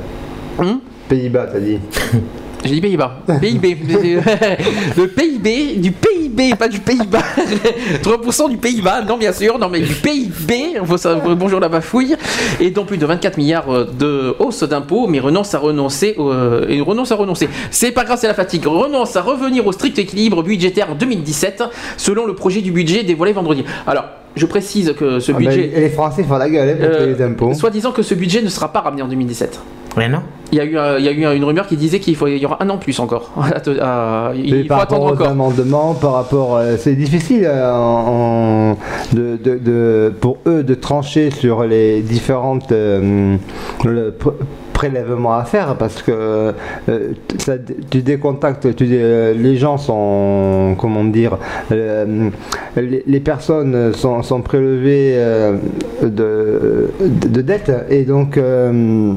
Hum 0.58 0.80
Pays-Bas, 1.08 1.48
t'as 1.52 1.60
dit. 1.60 1.78
J'ai 2.64 2.74
dit 2.74 2.80
Pays-Bas. 2.80 3.18
PIB. 3.40 3.76
le 4.96 5.06
PIB, 5.06 5.76
du 5.76 5.92
PIB, 5.92 6.54
pas 6.56 6.68
du 6.68 6.80
Pays-Bas. 6.80 7.22
3% 8.02 8.50
du 8.50 8.56
Pays-Bas, 8.56 9.02
non 9.02 9.18
bien 9.18 9.32
sûr, 9.32 9.58
non 9.58 9.68
mais 9.68 9.80
du 9.80 9.94
PIB, 9.94 10.80
faut 10.84 10.96
bonjour 11.36 11.60
la 11.60 11.68
bafouille, 11.68 12.16
et 12.60 12.70
dont 12.70 12.84
plus 12.84 12.96
de 12.98 13.06
24 13.06 13.36
milliards 13.36 13.86
de 13.86 14.34
hausse 14.38 14.62
d'impôts, 14.62 15.06
mais 15.06 15.20
renonce 15.20 15.54
à 15.54 15.58
renoncer, 15.58 16.16
euh, 16.18 16.66
et 16.68 16.80
renonce 16.80 17.12
à 17.12 17.16
renoncer. 17.16 17.48
C'est 17.70 17.92
pas 17.92 18.04
grave, 18.04 18.18
c'est 18.20 18.28
la 18.28 18.34
fatigue. 18.34 18.66
Renonce 18.66 19.14
à 19.16 19.22
revenir 19.22 19.66
au 19.66 19.72
strict 19.72 19.98
équilibre 19.98 20.42
budgétaire 20.42 20.90
en 20.90 20.94
2017, 20.94 21.64
selon 21.96 22.26
le 22.26 22.34
projet 22.34 22.60
du 22.62 22.72
budget 22.72 23.02
dévoilé 23.02 23.32
vendredi. 23.32 23.64
Alors, 23.86 24.04
je 24.36 24.46
précise 24.46 24.94
que 24.98 25.20
ce 25.20 25.32
Ah 25.32 25.36
ben, 25.38 25.46
budget... 25.46 25.70
et 25.76 25.80
les 25.80 25.90
Français 25.90 26.24
font 26.24 26.36
la 26.38 26.48
gueule 26.50 26.70
hein, 26.70 26.76
pour 26.76 26.88
Euh, 27.00 27.14
les 27.14 27.22
impôts. 27.22 27.54
Soit 27.54 27.70
disant 27.70 27.92
que 27.92 28.02
ce 28.02 28.14
budget 28.14 28.42
ne 28.42 28.48
sera 28.48 28.72
pas 28.72 28.80
ramené 28.80 29.02
en 29.02 29.08
2017. 29.08 29.60
Mais 29.96 30.08
non. 30.08 30.20
Il 30.52 30.58
y 30.58 30.60
a 30.60 30.64
eu, 30.64 30.76
un- 30.78 30.98
il 30.98 31.04
y 31.04 31.08
a 31.08 31.12
eu 31.32 31.36
une 31.36 31.44
rumeur 31.44 31.66
qui 31.66 31.76
disait 31.76 31.98
qu'il 31.98 32.14
faut- 32.14 32.28
il 32.28 32.36
y 32.38 32.46
aura 32.46 32.62
un 32.62 32.70
an 32.70 32.76
plus 32.76 32.98
encore. 33.00 33.30
Il 33.66 34.54
Mais 34.54 34.62
faut 34.62 34.68
par 34.68 34.80
attendre 34.82 35.02
rapport 35.02 35.02
aux 35.02 35.12
encore. 35.14 35.26
amendements, 35.28 35.94
par 35.94 36.12
rapport, 36.12 36.56
euh, 36.56 36.76
c'est 36.78 36.94
difficile 36.94 37.44
euh, 37.46 37.72
en- 37.72 38.72
en- 38.72 38.76
de, 39.16 39.36
de- 39.42 39.58
de- 39.58 40.12
pour 40.20 40.36
eux 40.46 40.62
de 40.62 40.74
trancher 40.74 41.30
sur 41.30 41.64
les 41.64 42.02
différentes 42.02 42.70
euh, 42.70 43.36
le 43.84 44.10
pr- 44.10 44.34
prélèvements 44.72 45.34
à 45.36 45.44
faire 45.44 45.76
parce 45.76 46.02
que 46.02 46.12
euh, 46.12 47.12
ça- 47.38 47.54
tu 47.90 48.02
décontactes, 48.02 48.76
tu 48.76 48.86
dé- 48.86 48.98
euh, 49.00 49.34
les 49.34 49.56
gens 49.56 49.76
sont, 49.78 50.76
comment 50.78 51.04
dire, 51.04 51.36
euh, 51.72 52.28
les, 52.76 53.02
les 53.06 53.20
personnes 53.20 53.92
sont, 53.94 54.22
sont 54.22 54.40
prélevées 54.42 55.14
euh, 55.16 55.56
de, 56.02 56.90
de, 57.00 57.28
de 57.28 57.40
dettes 57.40 57.72
et 57.88 58.02
donc 58.02 58.36
euh, 58.36 59.14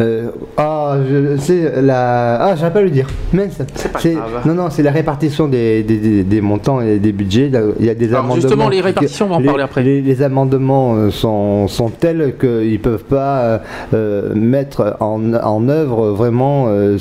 euh, 0.00 0.28
ah, 0.56 0.96
je 1.08 1.36
sais, 1.38 1.80
la... 1.82 2.36
Ah, 2.42 2.56
j'arrive 2.56 2.72
pas 2.72 2.78
à 2.80 2.82
le 2.82 2.90
dire. 2.90 3.06
Mince. 3.32 3.58
C'est 3.98 4.14
grave. 4.14 4.42
Non, 4.46 4.54
non, 4.54 4.70
c'est 4.70 4.82
la 4.82 4.90
répartition 4.90 5.48
des, 5.48 5.82
des, 5.82 5.96
des- 5.98 6.24
des 6.24 6.40
montants 6.40 6.80
et 6.80 6.98
des 6.98 7.12
budgets. 7.12 7.50
Il 7.80 7.86
y 7.86 7.90
a 7.90 7.94
des 7.94 8.08
Alors, 8.08 8.20
amendements. 8.20 8.34
justement, 8.40 8.68
les 8.68 8.80
répartitions, 8.80 9.26
on 9.26 9.28
va 9.30 9.36
en 9.36 9.42
parler 9.42 9.62
après. 9.62 9.82
Les, 9.82 10.02
les 10.02 10.22
amendements 10.22 10.94
euh, 10.94 11.10
sont, 11.10 11.66
sont 11.68 11.88
tels 11.88 12.34
qu'ils 12.38 12.72
ne 12.72 12.78
peuvent 12.78 13.04
pas 13.04 13.38
euh, 13.40 13.58
euh, 13.94 14.34
mettre 14.34 14.96
en, 15.00 15.34
en 15.34 15.68
œuvre 15.68 16.08
vraiment 16.10 16.66
euh, 16.68 16.98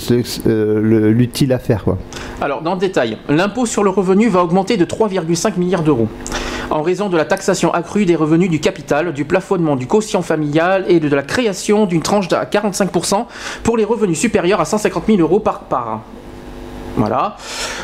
l'utile 1.11 1.53
à 1.53 1.59
faire. 1.59 1.83
Quoi. 1.83 1.98
Alors, 2.41 2.61
dans 2.61 2.74
le 2.75 2.80
détail, 2.80 3.17
l'impôt 3.30 3.65
sur 3.65 3.83
le 3.83 3.90
revenu 3.90 4.27
va 4.30 4.43
augmenter 4.43 4.77
de 4.77 4.85
3,5 4.85 5.57
milliards 5.57 5.83
d'euros 5.83 6.07
en 6.72 6.82
raison 6.82 7.10
de 7.10 7.18
la 7.18 7.26
taxation 7.26 7.74
accrue 7.74 8.06
des 8.06 8.16
revenus 8.16 8.50
du 8.50 8.60
capital, 8.60 9.14
du 9.14 9.26
plafonnement 9.26 9.76
du 9.76 9.88
quotient 9.88 10.22
familial 10.22 10.85
et 10.88 11.00
de 11.00 11.14
la 11.16 11.22
création 11.24 11.85
d'une 11.85 12.02
tranche 12.02 12.32
à 12.34 12.45
45% 12.45 13.26
pour 13.64 13.77
les 13.77 13.84
revenus 13.85 14.19
supérieurs 14.19 14.60
à 14.61 14.66
150 14.66 15.03
000 15.08 15.19
euros 15.19 15.40
par 15.40 15.60
par. 15.61 16.02
Voilà. 16.98 17.35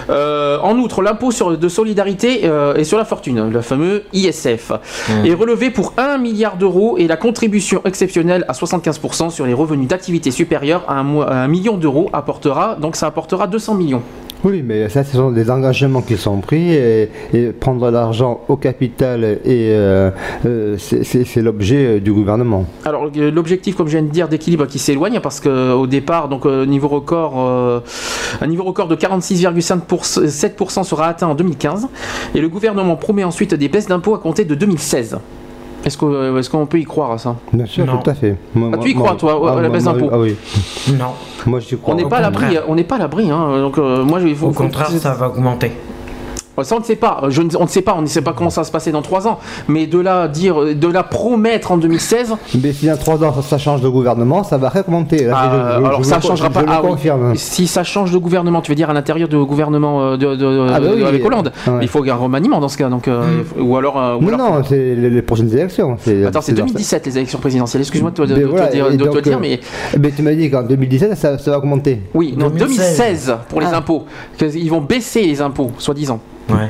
Euh, 0.09 0.57
en 0.61 0.77
outre, 0.77 1.01
l'impôt 1.01 1.31
sur 1.31 1.57
de 1.57 1.67
solidarité 1.67 2.41
euh, 2.45 2.75
et 2.75 2.85
sur 2.85 2.97
la 2.97 3.03
fortune, 3.03 3.49
le 3.49 3.61
fameux 3.61 4.03
ISF, 4.13 4.71
Mmh. 5.09 5.25
est 5.25 5.33
relevé 5.33 5.69
pour 5.69 5.93
1 5.97 6.17
milliard 6.17 6.55
d'euros 6.55 6.97
et 6.97 7.07
la 7.07 7.17
contribution 7.17 7.81
exceptionnelle 7.83 8.45
à 8.47 8.53
75% 8.53 9.29
sur 9.31 9.45
les 9.45 9.53
revenus 9.53 9.87
d'activité 9.89 10.31
supérieurs 10.31 10.85
à 10.87 10.93
un, 10.93 11.03
mo- 11.03 11.23
à 11.23 11.33
un 11.33 11.47
million 11.49 11.75
d'euros 11.75 12.09
apportera, 12.13 12.75
donc 12.79 12.95
ça 12.95 13.07
apportera 13.07 13.47
200 13.47 13.75
millions. 13.75 14.01
Oui, 14.43 14.63
mais 14.65 14.89
ça, 14.89 15.03
ce 15.03 15.15
sont 15.15 15.29
des 15.31 15.51
engagements 15.51 16.01
qui 16.01 16.17
sont 16.17 16.37
pris 16.37 16.73
et, 16.73 17.09
prendre 17.59 17.91
l'argent 17.91 18.41
au 18.47 18.55
capital 18.55 19.23
et 19.23 19.37
euh, 19.71 20.09
euh, 20.45 20.77
c'est- 20.79 21.41
l'objet 21.41 21.85
euh, 21.85 21.99
du 21.99 22.11
gouvernement. 22.11 22.65
Alors 22.83 23.09
l'objectif, 23.15 23.75
comme 23.75 23.87
je 23.87 23.97
viens 23.97 24.01
de 24.05 24.09
dire, 24.11 24.27
d'équilibre 24.27 24.65
qui 24.65 24.79
s'éloigne 24.79 25.19
parce 25.21 25.39
que 25.39 25.73
au 25.73 25.85
départ, 25.85 26.27
donc 26.27 26.45
niveau 26.45 26.87
record, 26.87 27.37
un 28.41 28.47
niveau 28.47 28.63
record 28.63 28.87
de 28.87 28.95
46,7% 28.95 30.83
sera 30.83 31.07
atteint 31.07 31.27
en 31.27 31.35
2015 31.35 31.87
et 32.33 32.41
le 32.41 32.49
gouvernement 32.49 32.95
promet 32.95 33.23
ensuite 33.23 33.53
des 33.53 33.69
baisses 33.69 33.87
d'impôts 33.87 34.15
à 34.15 34.19
compter 34.19 34.45
de 34.45 34.55
2016. 34.55 35.19
Est-ce 35.83 35.97
que, 35.97 36.05
euh, 36.05 36.37
est-ce 36.39 36.49
qu'on 36.49 36.65
peut 36.67 36.79
y 36.79 36.83
croire 36.83 37.11
à 37.11 37.17
ça? 37.17 37.35
Bien 37.51 37.65
sûr, 37.65 37.85
tout 37.85 38.09
à 38.09 38.13
fait. 38.13 38.35
Moi- 38.53 38.69
Ah, 38.73 38.77
tu 38.77 38.91
y 38.91 38.93
moi- 38.95 39.03
crois, 39.15 39.17
toi, 39.17 39.51
ah, 39.55 39.57
à 39.57 39.61
la 39.61 39.69
baisse 39.69 39.83
moi- 39.83 39.93
d'impôts? 39.93 40.09
Ah 40.13 40.19
oui. 40.19 40.35
Non. 40.97 41.05
Moi, 41.47 41.59
j'y 41.59 41.77
crois. 41.77 41.93
On 41.93 41.97
n'est 41.97 42.05
pas 42.05 42.17
à 42.17 42.21
l'abri, 42.21 42.57
on 42.67 42.75
n'est 42.75 42.83
pas 42.83 42.95
à 42.95 42.99
l'abri, 42.99 43.29
hein. 43.31 43.59
Donc 43.61 43.77
euh, 43.77 44.03
moi, 44.03 44.19
il 44.21 44.35
faut. 44.35 44.47
Au 44.47 44.51
contraire, 44.51 44.89
ça 44.89 45.13
va 45.13 45.27
augmenter. 45.29 45.71
Ça, 46.63 46.75
on 46.75 46.79
ne 46.79 46.83
sait 46.83 46.95
pas. 46.95 47.21
Je 47.29 47.41
ne- 47.41 47.49
on 47.57 47.63
ne 47.63 47.67
sait 47.69 47.81
pas. 47.81 47.95
On 47.97 48.01
ne 48.01 48.07
sait 48.07 48.21
pas 48.21 48.33
comment 48.33 48.49
ça 48.49 48.61
va 48.61 48.65
se 48.65 48.71
passer 48.71 48.91
dans 48.91 49.01
trois 49.01 49.27
ans. 49.27 49.39
Mais 49.67 49.87
de 49.87 49.97
là 49.99 50.27
dire, 50.27 50.75
de 50.75 50.87
la 50.87 51.01
promettre 51.03 51.71
en 51.71 51.77
2016. 51.77 52.35
Mais 52.61 52.71
si 52.73 52.85
dans 52.87 52.97
trois 52.97 53.23
ans 53.23 53.33
ça, 53.41 53.57
change 53.57 53.81
de 53.81 53.87
gouvernement, 53.89 54.43
ça 54.43 54.57
va 54.57 54.69
remonter. 54.69 55.25
Là, 55.25 55.33
Ah, 55.35 55.49
je- 55.51 55.81
je- 55.81 55.87
alors 55.87 56.03
je 56.03 56.07
ça 56.09 56.15
le- 56.17 56.21
changera 56.21 56.49
je 56.49 56.53
pas. 56.53 56.61
le 56.61 56.67
Ah 56.69 56.81
oui. 56.83 57.37
Si 57.37 57.67
ça 57.67 57.83
change 57.83 58.11
de 58.11 58.17
gouvernement, 58.17 58.61
tu 58.61 58.71
veux 58.71 58.75
dire 58.75 58.89
à 58.89 58.93
l'intérieur 58.93 59.27
du 59.27 59.37
gouvernement 59.37 60.01
euh, 60.01 60.17
de, 60.17 60.35
de- 60.35 60.67
Ah 60.69 60.79
bah 60.79 60.87
de- 60.89 60.95
oui, 60.95 61.03
avec 61.03 61.25
Hollande. 61.25 61.51
ouais. 61.67 61.73
Il 61.81 61.87
faut 61.87 62.03
un 62.07 62.13
remaniement 62.15 62.59
dans 62.59 62.67
ce 62.69 62.77
cas. 62.77 62.89
Donc, 62.89 63.07
euh, 63.07 63.43
ou 63.59 63.75
alors. 63.77 63.97
euh, 63.99 64.15
ou 64.17 64.21
Non, 64.21 64.33
alors- 64.35 64.55
non, 64.59 64.63
c'est 64.67 64.95
les, 64.95 65.09
les 65.09 65.21
prochaines 65.21 65.51
élections. 65.53 65.97
Attends, 66.27 66.41
c'est 66.41 66.53
2017 66.53 67.05
les 67.07 67.17
élections 67.17 67.39
présidentielles. 67.39 67.81
Excuse-moi 67.81 68.11
de, 68.11 68.15
te- 68.15 68.21
de 68.23 68.35
Mais 68.35 68.41
te 68.41 68.45
voilà, 68.47 68.67
dire, 68.67 68.85
donc, 68.97 69.15
euh, 69.27 69.37
mais 69.39 69.59
mais 69.99 70.11
tu 70.11 70.21
m'as 70.21 70.33
dit 70.33 70.49
qu'en 70.51 70.63
2017, 70.63 71.15
ça, 71.17 71.37
ça 71.37 71.51
va 71.51 71.57
augmenter. 71.57 72.01
oui, 72.13 72.35
non, 72.37 72.49
2016. 72.49 72.97
2016 72.97 73.35
pour 73.49 73.61
les 73.61 73.67
Ah. 73.71 73.77
impôts. 73.77 74.03
Ils 74.41 74.69
vont 74.69 74.81
baisser 74.81 75.23
les 75.23 75.41
impôts, 75.41 75.71
soi-disant. 75.77 76.19
Ouais. 76.51 76.69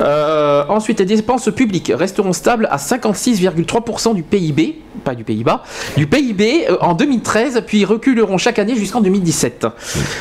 Euh, 0.00 0.64
ensuite, 0.68 1.00
les 1.00 1.06
dépenses 1.06 1.50
publiques 1.54 1.92
resteront 1.94 2.32
stables 2.32 2.68
à 2.70 2.76
56,3% 2.76 4.14
du 4.14 4.22
PIB, 4.22 4.80
pas 5.04 5.14
du 5.14 5.24
Pays-Bas, 5.24 5.64
du 5.96 6.06
PIB 6.06 6.66
euh, 6.68 6.76
en 6.80 6.94
2013, 6.94 7.62
puis 7.66 7.84
reculeront 7.84 8.38
chaque 8.38 8.58
année 8.58 8.76
jusqu'en 8.76 9.00
2017. 9.00 9.66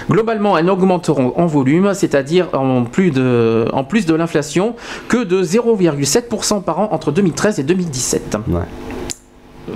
Globalement, 0.09 0.57
elles 0.57 0.65
n'augmenteront 0.65 1.33
en 1.35 1.45
volume, 1.45 1.93
c'est-à-dire 1.93 2.49
en 2.53 2.83
plus 2.83 3.11
de, 3.11 3.67
en 3.71 3.83
plus 3.83 4.05
de 4.05 4.13
l'inflation, 4.13 4.75
que 5.07 5.23
de 5.23 5.43
0,7% 5.43 6.63
par 6.63 6.79
an 6.79 6.89
entre 6.91 7.11
2013 7.11 7.59
et 7.59 7.63
2017. 7.63 8.37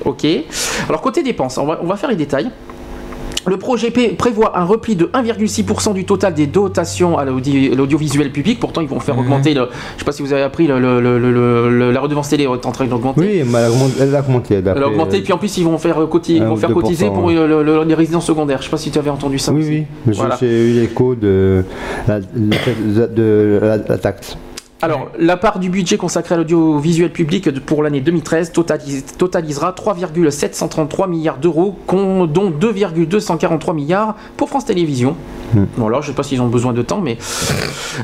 Ok. 0.06 0.26
Alors 0.90 1.02
côté 1.02 1.24
dépenses, 1.24 1.58
on 1.58 1.66
va, 1.66 1.80
on 1.82 1.88
va 1.88 1.96
faire 1.96 2.10
les 2.10 2.16
détails. 2.16 2.50
Le 3.46 3.58
projet 3.58 3.92
P 3.92 4.10
prévoit 4.18 4.58
un 4.58 4.64
repli 4.64 4.96
de 4.96 5.06
1,6% 5.14 5.94
du 5.94 6.06
total 6.06 6.34
des 6.34 6.48
dotations 6.48 7.18
à 7.18 7.26
l'audi- 7.26 7.76
l'audiovisuel 7.76 8.32
public. 8.32 8.58
Pourtant, 8.58 8.80
ils 8.80 8.88
vont 8.88 9.02
faire 9.02 9.18
augmenter. 9.20 9.54
Le, 9.54 9.62
je 9.64 9.66
ne 9.66 10.00
sais 10.00 10.06
pas 10.06 10.12
si 10.14 10.22
vous 10.22 10.32
avez 10.32 10.44
appris, 10.44 10.66
le- 10.66 11.92
la 11.92 12.00
redevance 12.00 12.30
télé 12.30 12.44
est 12.46 12.48
en 12.48 12.72
train 12.72 12.86
d'augmenter. 12.86 13.20
Oui, 13.20 13.44
mais 13.46 13.58
elle 13.60 13.66
a 13.66 13.70
augmenté. 13.72 13.94
Elle 14.00 14.16
a 14.16 14.20
augmenté, 14.22 14.56
Elle 14.56 14.68
a 14.84 14.88
augmenté, 14.88 15.22
puis 15.22 15.34
en 15.34 15.38
plus 15.38 15.58
ils 15.58 15.66
vont 15.66 15.78
faire, 15.78 16.00
euh, 16.02 16.08
coti- 16.08 16.38
ils 16.38 16.44
vont 16.44 16.54
ou 16.54 16.58
faire 16.58 16.70
2%, 16.70 16.74
cotiser 16.82 17.08
pour 17.08 17.26
ouais. 17.26 17.36
euh, 17.36 17.48
le- 17.48 17.64
le- 17.64 17.84
les 17.84 17.94
résidences 17.96 18.26
secondaires. 18.26 18.60
Je 18.60 18.66
sais 18.66 18.72
pas 18.72 18.78
si 18.78 18.92
tu 18.92 18.98
avais 19.00 19.10
entendu 19.10 19.38
ça. 19.38 19.52
Oui, 19.52 19.60
aussi. 19.62 19.70
oui. 19.72 19.86
J'ai 20.08 20.14
Voilà. 20.14 20.38
j'ai 20.40 20.70
eu 20.70 20.74
l'écho 20.80 21.14
de 21.16 21.66
la, 22.08 22.20
la- 22.20 23.08
de 23.08 23.60
la- 23.62 23.78
la 23.78 23.98
taxe. 23.98 24.38
Alors, 24.84 25.08
la 25.18 25.38
part 25.38 25.60
du 25.60 25.70
budget 25.70 25.96
consacré 25.96 26.36
à 26.36 26.38
l'audiovisuel 26.38 27.10
public 27.10 27.58
pour 27.62 27.84
l'année 27.84 28.02
2013 28.02 28.52
totalis- 28.52 29.16
totalisera 29.18 29.72
3,733 29.72 31.08
milliards 31.08 31.38
d'euros, 31.38 31.78
dont 31.88 32.50
2,243 32.50 33.74
milliards 33.74 34.16
pour 34.36 34.50
France 34.50 34.66
Télévisions. 34.66 35.16
Bon, 35.78 35.88
alors, 35.88 36.02
je 36.02 36.08
sais 36.08 36.14
pas 36.14 36.24
s'ils 36.24 36.42
ont 36.42 36.48
besoin 36.48 36.74
de 36.74 36.82
temps, 36.82 37.00
mais. 37.00 37.18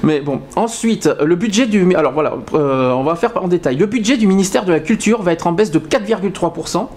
Mais 0.03 0.21
bon. 0.21 0.39
Ensuite, 0.55 1.09
le 1.21 1.35
budget 1.35 1.65
du. 1.65 1.95
Alors 1.95 2.13
voilà, 2.13 2.35
euh, 2.53 2.91
on 2.91 3.03
va 3.03 3.15
faire 3.15 3.31
en 3.43 3.49
détail. 3.49 3.75
Le 3.75 3.85
budget 3.85 4.15
du 4.15 4.27
ministère 4.27 4.63
de 4.63 4.71
la 4.71 4.79
Culture 4.79 5.21
va 5.21 5.33
être 5.33 5.47
en 5.47 5.51
baisse 5.51 5.71
de 5.71 5.79
4,3% 5.79 6.87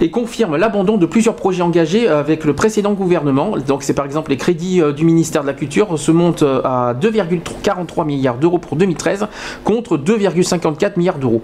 et 0.00 0.10
confirme 0.10 0.56
l'abandon 0.56 0.96
de 0.96 1.04
plusieurs 1.04 1.34
projets 1.34 1.62
engagés 1.62 2.08
avec 2.08 2.44
le 2.44 2.54
précédent 2.54 2.92
gouvernement. 2.94 3.56
Donc, 3.66 3.82
c'est 3.82 3.92
par 3.92 4.06
exemple 4.06 4.30
les 4.30 4.36
crédits 4.38 4.80
euh, 4.80 4.92
du 4.92 5.04
ministère 5.04 5.42
de 5.42 5.48
la 5.48 5.54
Culture 5.54 5.98
se 5.98 6.12
montent 6.12 6.44
euh, 6.44 6.62
à 6.64 6.94
2,43 6.94 8.06
milliards 8.06 8.38
d'euros 8.38 8.58
pour 8.58 8.76
2013 8.76 9.17
contre 9.64 9.96
2,54 9.96 10.92
milliards 10.96 11.18
d'euros. 11.18 11.42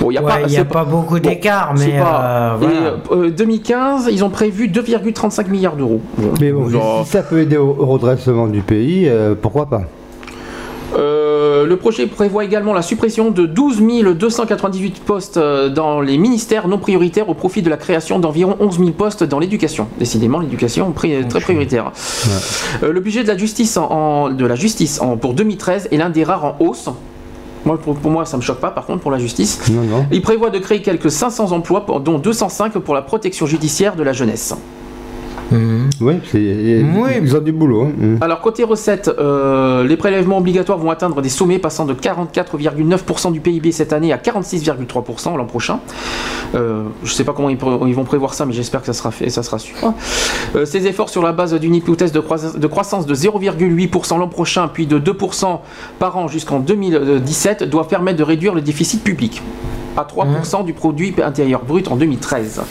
Bon, 0.00 0.10
il 0.10 0.14
n'y 0.14 0.18
a, 0.18 0.22
Ouais, 0.22 0.42
pas, 0.46 0.60
a 0.60 0.64
pas 0.64 0.84
beaucoup 0.84 1.18
d'écart, 1.18 1.74
mais, 1.76 1.98
pas- 1.98 2.22
euh, 2.22 2.56
voilà. 2.58 2.74
Et, 2.74 3.26
euh, 3.26 3.30
2015, 3.30 4.08
ils 4.12 4.24
ont 4.24 4.30
prévu 4.30 4.68
2,35 4.68 5.48
milliards 5.48 5.76
d'euros. 5.76 6.00
Mais 6.40 6.52
bon, 6.52 6.68
Genre- 6.68 7.04
si 7.04 7.10
ça 7.10 7.22
peut 7.22 7.40
aider 7.40 7.56
au, 7.56 7.74
au 7.78 7.86
redressement 7.86 8.46
du 8.46 8.60
pays, 8.60 9.08
euh, 9.08 9.34
pourquoi 9.40 9.66
pas? 9.66 9.82
Euh, 10.96 11.66
le 11.66 11.76
projet 11.76 12.06
prévoit 12.06 12.44
également 12.44 12.72
la 12.72 12.82
suppression 12.82 13.30
de 13.30 13.44
12 13.46 13.82
298 14.16 15.00
postes 15.04 15.36
euh, 15.36 15.68
dans 15.68 16.00
les 16.00 16.16
ministères 16.18 16.66
non 16.68 16.78
prioritaires 16.78 17.28
au 17.28 17.34
profit 17.34 17.62
de 17.62 17.68
la 17.70 17.76
création 17.76 18.18
d'environ 18.18 18.56
11 18.60 18.78
000 18.78 18.90
postes 18.92 19.22
dans 19.24 19.38
l'éducation. 19.38 19.86
Décidément, 19.98 20.38
l'éducation 20.40 20.92
est 21.04 21.28
très 21.28 21.40
prioritaire. 21.40 21.92
Euh, 22.82 22.92
le 22.92 23.00
budget 23.00 23.22
de 23.22 23.28
la 23.28 23.36
justice, 23.36 23.76
en, 23.76 23.90
en- 23.90 24.30
de 24.30 24.46
la 24.46 24.54
justice 24.54 25.00
en- 25.00 25.16
pour 25.16 25.34
2013 25.34 25.88
est 25.92 25.96
l'un 25.98 26.10
des 26.10 26.24
rares 26.24 26.44
en 26.44 26.56
hausse. 26.60 26.88
Moi, 27.64 27.76
pour, 27.76 27.96
pour 27.96 28.10
moi, 28.10 28.24
ça 28.24 28.36
me 28.36 28.42
choque 28.42 28.60
pas, 28.60 28.70
par 28.70 28.86
contre, 28.86 29.00
pour 29.00 29.10
la 29.10 29.18
justice. 29.18 29.60
Non, 29.70 29.82
non. 29.82 30.06
Il 30.10 30.22
prévoit 30.22 30.48
de 30.50 30.58
créer 30.58 30.80
quelques 30.80 31.10
500 31.10 31.52
emplois, 31.52 31.84
dont 32.02 32.18
205 32.18 32.72
pour 32.78 32.94
la 32.94 33.02
protection 33.02 33.46
judiciaire 33.46 33.94
de 33.96 34.02
la 34.02 34.12
jeunesse. 34.12 34.54
Oui, 36.00 36.14
c'est- 36.30 36.38
ils 37.22 37.36
ont 37.36 37.40
du 37.40 37.52
boulot. 37.52 37.82
hein. 37.84 37.92
Mm. 37.96 38.16
Alors 38.20 38.40
côté 38.40 38.64
recettes, 38.64 39.10
euh, 39.18 39.82
les 39.84 39.96
prélèvements 39.96 40.38
obligatoires 40.38 40.78
vont 40.78 40.90
atteindre 40.90 41.22
des 41.22 41.28
sommets 41.28 41.58
passant 41.58 41.84
de 41.86 41.94
44,9% 41.94 43.30
du 43.32 43.40
PIB 43.40 43.72
cette 43.72 43.92
année 43.92 44.12
à 44.12 44.18
46,3% 44.18 45.36
l'an 45.36 45.44
prochain. 45.46 45.80
Euh, 46.54 46.84
je 47.02 47.10
ne 47.10 47.14
sais 47.14 47.24
pas 47.24 47.32
comment 47.32 47.48
ils, 47.48 47.56
pré- 47.56 47.78
ils 47.86 47.94
vont 47.94 48.04
prévoir 48.04 48.34
ça, 48.34 48.46
mais 48.46 48.52
j'espère 48.52 48.80
que 48.80 48.86
ça 48.86 48.92
sera 48.92 49.10
fait, 49.10 49.30
ça 49.30 49.42
sera 49.42 49.58
su. 49.58 49.74
Euh, 50.54 50.64
ces 50.66 50.86
efforts 50.86 51.08
sur 51.08 51.22
la 51.22 51.32
base 51.32 51.54
d'une 51.54 51.74
hypothèse 51.74 52.12
de, 52.12 52.20
croissance- 52.20 52.56
de 52.56 52.66
croissance 52.66 53.06
de 53.06 53.14
0,8% 53.14 54.18
l'an 54.18 54.28
prochain, 54.28 54.68
puis 54.68 54.86
de 54.86 54.98
2% 54.98 55.60
par 55.98 56.16
an 56.16 56.28
jusqu'en 56.28 56.60
2017, 56.60 57.64
doivent 57.64 57.88
permettre 57.88 58.18
de 58.18 58.24
réduire 58.24 58.54
le 58.54 58.60
déficit 58.60 59.02
public 59.02 59.42
à 59.96 60.04
3% 60.04 60.64
du 60.64 60.72
produit 60.74 61.14
intérieur 61.24 61.62
brut 61.66 61.88
en 61.88 61.96
2013. 61.96 62.62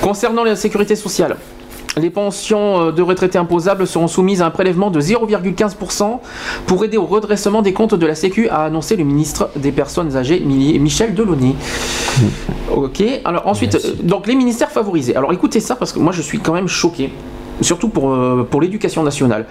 Concernant 0.00 0.44
la 0.44 0.56
sécurité 0.56 0.96
sociale, 0.96 1.36
les 1.98 2.10
pensions 2.10 2.80
euh, 2.88 2.92
de 2.92 3.02
retraités 3.02 3.38
imposables 3.38 3.86
seront 3.86 4.08
soumises 4.08 4.42
à 4.42 4.46
un 4.46 4.50
prélèvement 4.50 4.90
de 4.90 5.00
0,15% 5.00 6.18
pour 6.66 6.84
aider 6.84 6.96
au 6.96 7.04
redressement 7.06 7.62
des 7.62 7.72
comptes 7.72 7.94
de 7.94 8.06
la 8.06 8.14
Sécu, 8.14 8.48
a 8.48 8.64
annoncé 8.64 8.96
le 8.96 9.04
ministre 9.04 9.50
des 9.56 9.72
Personnes 9.72 10.16
âgées, 10.16 10.40
Mi- 10.40 10.78
Michel 10.78 11.14
Delaunay. 11.14 11.54
Ok, 12.74 13.02
alors 13.24 13.46
ensuite, 13.46 13.74
euh, 13.76 13.94
donc 14.02 14.26
les 14.26 14.34
ministères 14.34 14.70
favorisés. 14.70 15.16
Alors 15.16 15.32
écoutez 15.32 15.60
ça 15.60 15.76
parce 15.76 15.92
que 15.92 15.98
moi 15.98 16.12
je 16.12 16.22
suis 16.22 16.38
quand 16.38 16.52
même 16.52 16.68
choqué, 16.68 17.12
surtout 17.60 17.88
pour, 17.88 18.10
euh, 18.12 18.46
pour 18.48 18.60
l'éducation 18.60 19.02
nationale. 19.02 19.46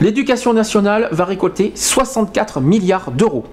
L'éducation 0.00 0.52
nationale 0.52 1.08
va 1.12 1.24
récolter 1.24 1.72
64 1.74 2.60
milliards 2.60 3.10
d'euros. 3.12 3.44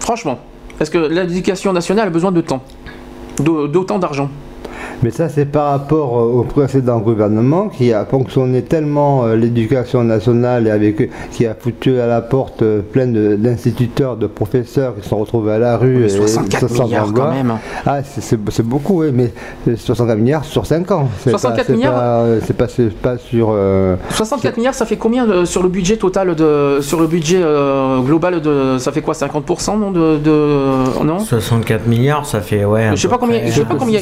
Franchement, 0.00 0.38
parce 0.78 0.90
que 0.90 0.98
l'éducation 0.98 1.72
nationale 1.72 2.08
a 2.08 2.10
besoin 2.10 2.32
de 2.32 2.40
temps, 2.40 2.62
d'au- 3.38 3.68
d'autant 3.68 3.98
d'argent? 3.98 4.28
Mais 5.02 5.10
ça, 5.10 5.28
c'est 5.28 5.44
par 5.44 5.70
rapport 5.70 6.18
euh, 6.18 6.40
au 6.40 6.42
précédent 6.42 6.98
gouvernement 6.98 7.68
qui 7.68 7.92
a 7.92 8.04
fonctionné 8.04 8.62
tellement 8.62 9.24
euh, 9.24 9.36
l'éducation 9.36 10.02
nationale 10.04 10.66
et 10.66 10.70
avec 10.70 11.10
qui 11.32 11.46
a 11.46 11.54
foutu 11.58 11.98
à 12.00 12.06
la 12.06 12.20
porte 12.20 12.62
euh, 12.62 12.80
plein 12.80 13.06
d'instituteurs, 13.06 14.16
de, 14.16 14.26
professeurs 14.26 14.94
qui 14.96 15.02
se 15.02 15.08
sont 15.08 15.18
retrouvés 15.18 15.52
à 15.52 15.58
la 15.58 15.76
rue. 15.76 16.04
Et 16.04 16.08
64 16.08 16.68
sans 16.68 16.84
milliards, 16.84 17.12
quand 17.12 17.30
même. 17.32 17.52
Ah, 17.86 18.02
c'est- 18.02 18.62
beaucoup, 18.62 19.02
oui, 19.02 19.10
mais 19.12 19.32
c'est 19.64 19.76
64 19.78 20.18
milliards 20.18 20.44
sur 20.44 20.66
5 20.66 20.90
ans. 20.90 21.08
C'est 21.20 21.30
64 21.30 21.56
pas- 21.56 21.64
c'est 21.66 21.72
milliards 21.76 22.24
C'est 22.46 22.56
pas, 23.00 23.16
sur. 23.18 23.48
euh, 23.52 23.96
64 24.10 24.56
milliards, 24.56 24.74
ça 24.74 24.86
fait 24.86 24.96
combien 24.96 25.28
euh, 25.28 25.44
sur 25.44 25.62
le 25.62 25.68
budget 25.68 25.96
total 25.96 26.34
de 26.34 26.78
sur 26.80 27.00
le 27.00 27.06
budget 27.06 27.40
euh, 27.42 28.00
global 28.00 28.40
de 28.40 28.76
ça 28.78 28.92
fait 28.92 29.00
quoi 29.02 29.14
50% 29.14 29.78
non 29.78 29.90
de, 29.90 30.18
de 30.18 31.04
non? 31.04 31.18
64 31.18 31.86
milliards, 31.86 32.26
ça 32.26 32.40
fait 32.40 32.64
ouais. 32.64 32.90
Je 32.94 32.96
sais 33.02 33.08
pas 33.08 33.18
combien 33.18 33.38
près, 33.38 33.48
je 33.48 33.52
sais 33.54 33.64
pas 33.64 33.74
combien 33.78 34.00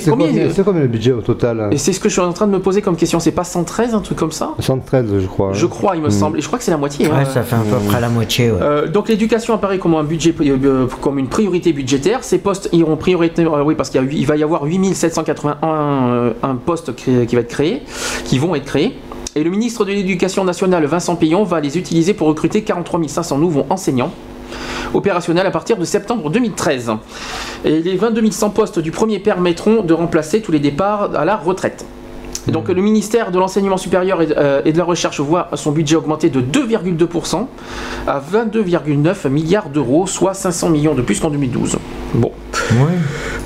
combien, 0.67 0.83
c'est 0.83 0.83
combien 0.83 0.83
le 0.83 0.89
budget 0.89 1.13
au 1.13 1.21
total 1.21 1.61
hein 1.61 1.69
et 1.71 1.79
c'est 1.79 1.93
ce 1.93 2.01
que 2.01 2.09
je 2.09 2.15
suis 2.15 2.23
en 2.23 2.33
train 2.33 2.47
de 2.47 2.53
me 2.53 2.61
poser 2.61 2.83
comme 2.83 2.97
question, 2.97 3.21
c'est 3.21 3.31
pas 3.33 3.45
113 3.45 3.95
un 3.95 4.01
truc 4.01 4.19
comme 4.19 4.33
ça? 4.33 4.51
113, 4.59 5.07
je 5.21 5.27
crois. 5.27 5.53
Je 5.53 5.67
crois, 5.67 5.97
il 5.97 6.03
me 6.03 6.09
Mm. 6.09 6.11
semble, 6.11 6.39
et 6.39 6.41
je 6.41 6.47
crois 6.47 6.59
que 6.59 6.65
c'est 6.65 6.71
la 6.71 6.77
moitié. 6.77 7.07
Ouais, 7.09 7.13
hein. 7.21 7.25
ça 7.25 7.43
fait 7.43 7.57
à 7.57 7.61
peu 7.61 7.77
près 7.89 8.01
la 8.01 8.09
moitié. 8.09 8.51
ouais. 8.51 8.59
Euh, 8.61 8.87
donc 8.89 9.09
l'éducation 9.09 9.55
apparaît 9.55 9.79
comme 9.79 9.95
un 9.95 10.05
budget, 10.05 10.35
euh, 10.41 10.87
comme 11.01 11.19
une 11.19 11.29
priorité 11.29 11.73
budgétaire. 11.73 12.25
Ces 12.25 12.39
postes 12.39 12.69
iront 12.73 12.97
priorité, 12.97 13.45
euh, 13.45 13.63
oui, 13.65 13.75
parce 13.75 13.91
qu'il 13.91 14.27
va 14.27 14.37
y 14.37 14.43
avoir 14.43 14.65
8781 14.65 16.09
euh, 16.09 16.33
un 16.43 16.55
poste 16.57 16.95
créé- 16.95 17.27
qui 17.27 17.35
va 17.35 17.41
être 17.43 17.49
créé, 17.49 17.83
qui 18.25 18.39
vont 18.39 18.55
être 18.55 18.65
créés. 18.65 18.97
Et 19.35 19.45
le 19.45 19.51
ministre 19.51 19.85
de 19.85 19.93
l'Éducation 19.93 20.45
nationale, 20.45 20.85
Vincent 20.87 21.15
Payon, 21.17 21.45
va 21.45 21.61
les 21.61 21.77
utiliser 21.77 22.15
pour 22.15 22.29
recruter 22.29 22.63
43 22.63 23.01
500 23.09 23.39
nouveaux 23.39 23.67
enseignants 23.69 24.11
opérationnels 24.95 25.47
à 25.47 25.51
partir 25.51 25.77
de 25.77 25.85
septembre 25.85 26.31
2013. 26.31 26.93
Et 27.65 27.81
les 27.81 27.97
22 27.97 28.31
100 28.31 28.51
postes 28.51 28.79
du 28.79 28.91
premier 28.91 29.19
permettront 29.19 29.83
de 29.83 29.95
remplacer 29.95 30.43
tous 30.43 30.53
les 30.53 30.61
départs 30.61 31.15
à 31.15 31.25
la 31.25 31.37
retraite. 31.37 31.85
Et 32.49 32.53
donc 32.53 32.69
le 32.69 32.81
ministère 32.83 33.31
de 33.33 33.39
l'enseignement 33.39 33.77
supérieur 33.77 34.23
et, 34.23 34.29
euh, 34.37 34.63
et 34.65 34.73
de 34.73 34.79
la 34.79 34.85
recherche 34.85 35.21
voit 35.21 35.49
son 35.55 35.73
budget 35.73 35.97
augmenter 35.97 36.31
de 36.31 36.41
2,2% 36.41 37.47
à 38.07 38.21
22,9 38.21 39.29
milliards 39.29 39.69
d'euros, 39.69 40.07
soit 40.07 40.35
500 40.35 40.71
millions 40.71 40.95
de 40.95 41.03
plus 41.03 41.19
qu'en 41.21 41.31
2012. 41.31 41.77
Bon. 42.15 42.31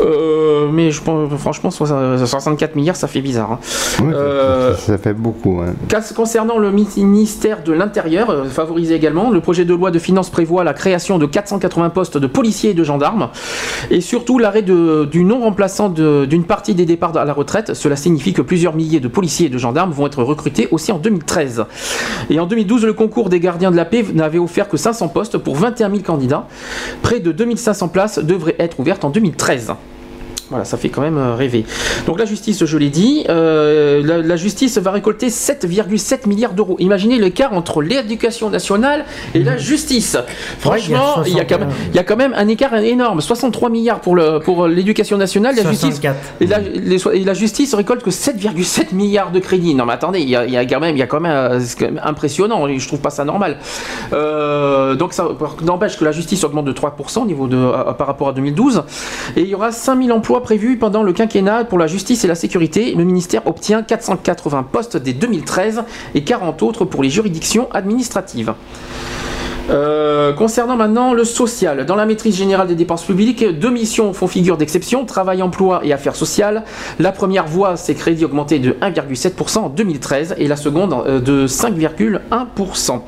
Euh, 0.00 0.68
mais 0.72 0.90
je 0.90 1.02
pense, 1.02 1.30
franchement, 1.38 1.70
64 1.70 2.74
milliards, 2.76 2.96
ça 2.96 3.06
fait 3.08 3.20
bizarre. 3.20 3.52
hein. 3.52 3.58
Euh, 4.12 4.74
Ça 4.76 4.98
fait 4.98 5.12
beaucoup. 5.14 5.60
hein. 5.60 5.74
Concernant 6.14 6.58
le 6.58 6.70
ministère 6.70 7.62
de 7.62 7.72
l'Intérieur, 7.72 8.30
euh, 8.30 8.44
favorisé 8.44 8.94
également, 8.94 9.30
le 9.30 9.40
projet 9.40 9.64
de 9.64 9.74
loi 9.74 9.90
de 9.90 9.98
finances 9.98 10.30
prévoit 10.30 10.64
la 10.64 10.74
création 10.74 11.18
de 11.18 11.26
480 11.26 11.90
postes 11.90 12.18
de 12.18 12.26
policiers 12.26 12.70
et 12.70 12.74
de 12.74 12.84
gendarmes, 12.84 13.28
et 13.90 14.00
surtout 14.00 14.38
l'arrêt 14.38 14.62
du 14.62 15.24
non-remplaçant 15.24 15.88
de- 15.88 16.24
d'une 16.24 16.44
partie 16.44 16.74
des 16.74 16.86
départs 16.86 17.16
à 17.16 17.24
la 17.24 17.32
retraite. 17.32 17.74
Cela 17.74 17.96
signifie 17.96 18.32
que 18.32 18.42
plusieurs 18.42 18.74
milliers 18.74 18.89
de 18.98 19.06
policiers 19.06 19.46
et 19.46 19.48
de 19.50 19.58
gendarmes 19.58 19.92
vont 19.92 20.06
être 20.06 20.24
recrutés 20.24 20.66
aussi 20.72 20.90
en 20.90 20.98
2013. 20.98 21.66
Et 22.30 22.40
en 22.40 22.46
2012, 22.46 22.86
le 22.86 22.94
concours 22.94 23.28
des 23.28 23.38
gardiens 23.38 23.70
de 23.70 23.76
la 23.76 23.84
paix 23.84 24.04
n'avait 24.12 24.38
offert 24.38 24.68
que 24.68 24.76
500 24.76 25.08
postes 25.08 25.38
pour 25.38 25.54
21 25.54 25.90
000 25.90 26.02
candidats. 26.02 26.48
Près 27.02 27.20
de 27.20 27.30
2500 27.30 27.88
places 27.88 28.18
devraient 28.18 28.56
être 28.58 28.80
ouvertes 28.80 29.04
en 29.04 29.10
2013. 29.10 29.74
Voilà, 30.50 30.64
ça 30.64 30.76
fait 30.76 30.88
quand 30.88 31.00
même 31.00 31.16
euh, 31.16 31.34
rêver. 31.36 31.64
Donc 32.06 32.18
la 32.18 32.24
justice, 32.24 32.64
je 32.64 32.76
l'ai 32.76 32.90
dit, 32.90 33.24
euh, 33.28 34.02
la, 34.04 34.18
la 34.18 34.36
justice 34.36 34.78
va 34.78 34.90
récolter 34.90 35.28
7,7 35.28 36.28
milliards 36.28 36.54
d'euros. 36.54 36.76
Imaginez 36.80 37.18
l'écart 37.18 37.52
entre 37.52 37.82
l'éducation 37.82 38.50
nationale 38.50 39.04
et 39.34 39.44
la 39.44 39.56
justice. 39.56 40.16
Franchement, 40.58 41.22
il 41.24 41.34
y, 41.34 41.40
a 41.40 41.44
quand 41.44 41.60
même, 41.60 41.70
il 41.90 41.94
y 41.94 41.98
a 42.00 42.04
quand 42.04 42.16
même 42.16 42.34
un 42.36 42.48
écart 42.48 42.74
énorme. 42.74 43.20
63 43.20 43.70
milliards 43.70 44.00
pour 44.00 44.16
le 44.16 44.40
pour 44.40 44.66
l'éducation 44.66 45.16
nationale, 45.16 45.54
la 45.54 45.62
justice 45.62 46.00
64. 46.00 46.16
et 46.40 46.46
la, 46.46 46.58
les 46.58 47.08
et 47.14 47.24
la 47.24 47.34
justice 47.34 47.74
récolte 47.74 48.02
que 48.02 48.10
7,7 48.10 48.92
milliards 48.92 49.30
de 49.30 49.38
crédits. 49.38 49.76
Non 49.76 49.86
mais 49.86 49.92
attendez, 49.92 50.20
il 50.20 50.28
y 50.28 50.34
a, 50.34 50.46
il 50.46 50.52
y 50.52 50.56
a 50.56 50.64
quand 50.66 50.80
même, 50.80 50.96
il 50.96 50.98
y 50.98 51.02
a 51.02 51.06
quand 51.06 51.20
même, 51.20 51.32
euh, 51.32 51.60
c'est 51.60 51.78
quand 51.78 51.86
même 51.86 52.00
impressionnant. 52.02 52.66
Je 52.66 52.86
trouve 52.88 53.00
pas 53.00 53.10
ça 53.10 53.24
normal. 53.24 53.58
Euh, 54.12 54.96
donc 54.96 55.12
ça 55.12 55.28
n'empêche 55.62 55.96
que 55.96 56.04
la 56.04 56.12
justice 56.12 56.42
augmente 56.42 56.64
de 56.64 56.72
3% 56.72 57.22
au 57.22 57.26
niveau 57.26 57.46
de 57.46 57.92
par 57.92 58.08
rapport 58.08 58.28
à 58.28 58.32
2012. 58.32 58.82
Et 59.36 59.42
il 59.42 59.48
y 59.48 59.54
aura 59.54 59.70
5000 59.70 60.12
emplois 60.12 60.39
prévus 60.40 60.76
pendant 60.76 61.02
le 61.02 61.12
quinquennat 61.12 61.64
pour 61.64 61.78
la 61.78 61.86
justice 61.86 62.24
et 62.24 62.28
la 62.28 62.34
sécurité. 62.34 62.94
Le 62.94 63.04
ministère 63.04 63.46
obtient 63.46 63.82
480 63.82 64.64
postes 64.64 64.96
dès 64.96 65.12
2013 65.12 65.84
et 66.14 66.24
40 66.24 66.62
autres 66.62 66.84
pour 66.84 67.02
les 67.02 67.10
juridictions 67.10 67.70
administratives. 67.72 68.54
Euh, 69.70 70.32
concernant 70.32 70.76
maintenant 70.76 71.14
le 71.14 71.24
social, 71.24 71.86
dans 71.86 71.94
la 71.94 72.04
maîtrise 72.04 72.36
générale 72.36 72.66
des 72.66 72.74
dépenses 72.74 73.04
publiques, 73.04 73.44
deux 73.44 73.70
missions 73.70 74.12
font 74.12 74.26
figure 74.26 74.56
d'exception, 74.56 75.04
travail, 75.04 75.42
emploi 75.42 75.80
et 75.84 75.92
affaires 75.92 76.16
sociales. 76.16 76.64
La 76.98 77.12
première 77.12 77.46
voit 77.46 77.76
ses 77.76 77.94
crédits 77.94 78.24
augmenter 78.24 78.58
de 78.58 78.72
1,7% 78.72 79.58
en 79.58 79.68
2013 79.68 80.34
et 80.38 80.48
la 80.48 80.56
seconde 80.56 80.94
euh, 81.06 81.20
de 81.20 81.46
5,1%. 81.46 83.00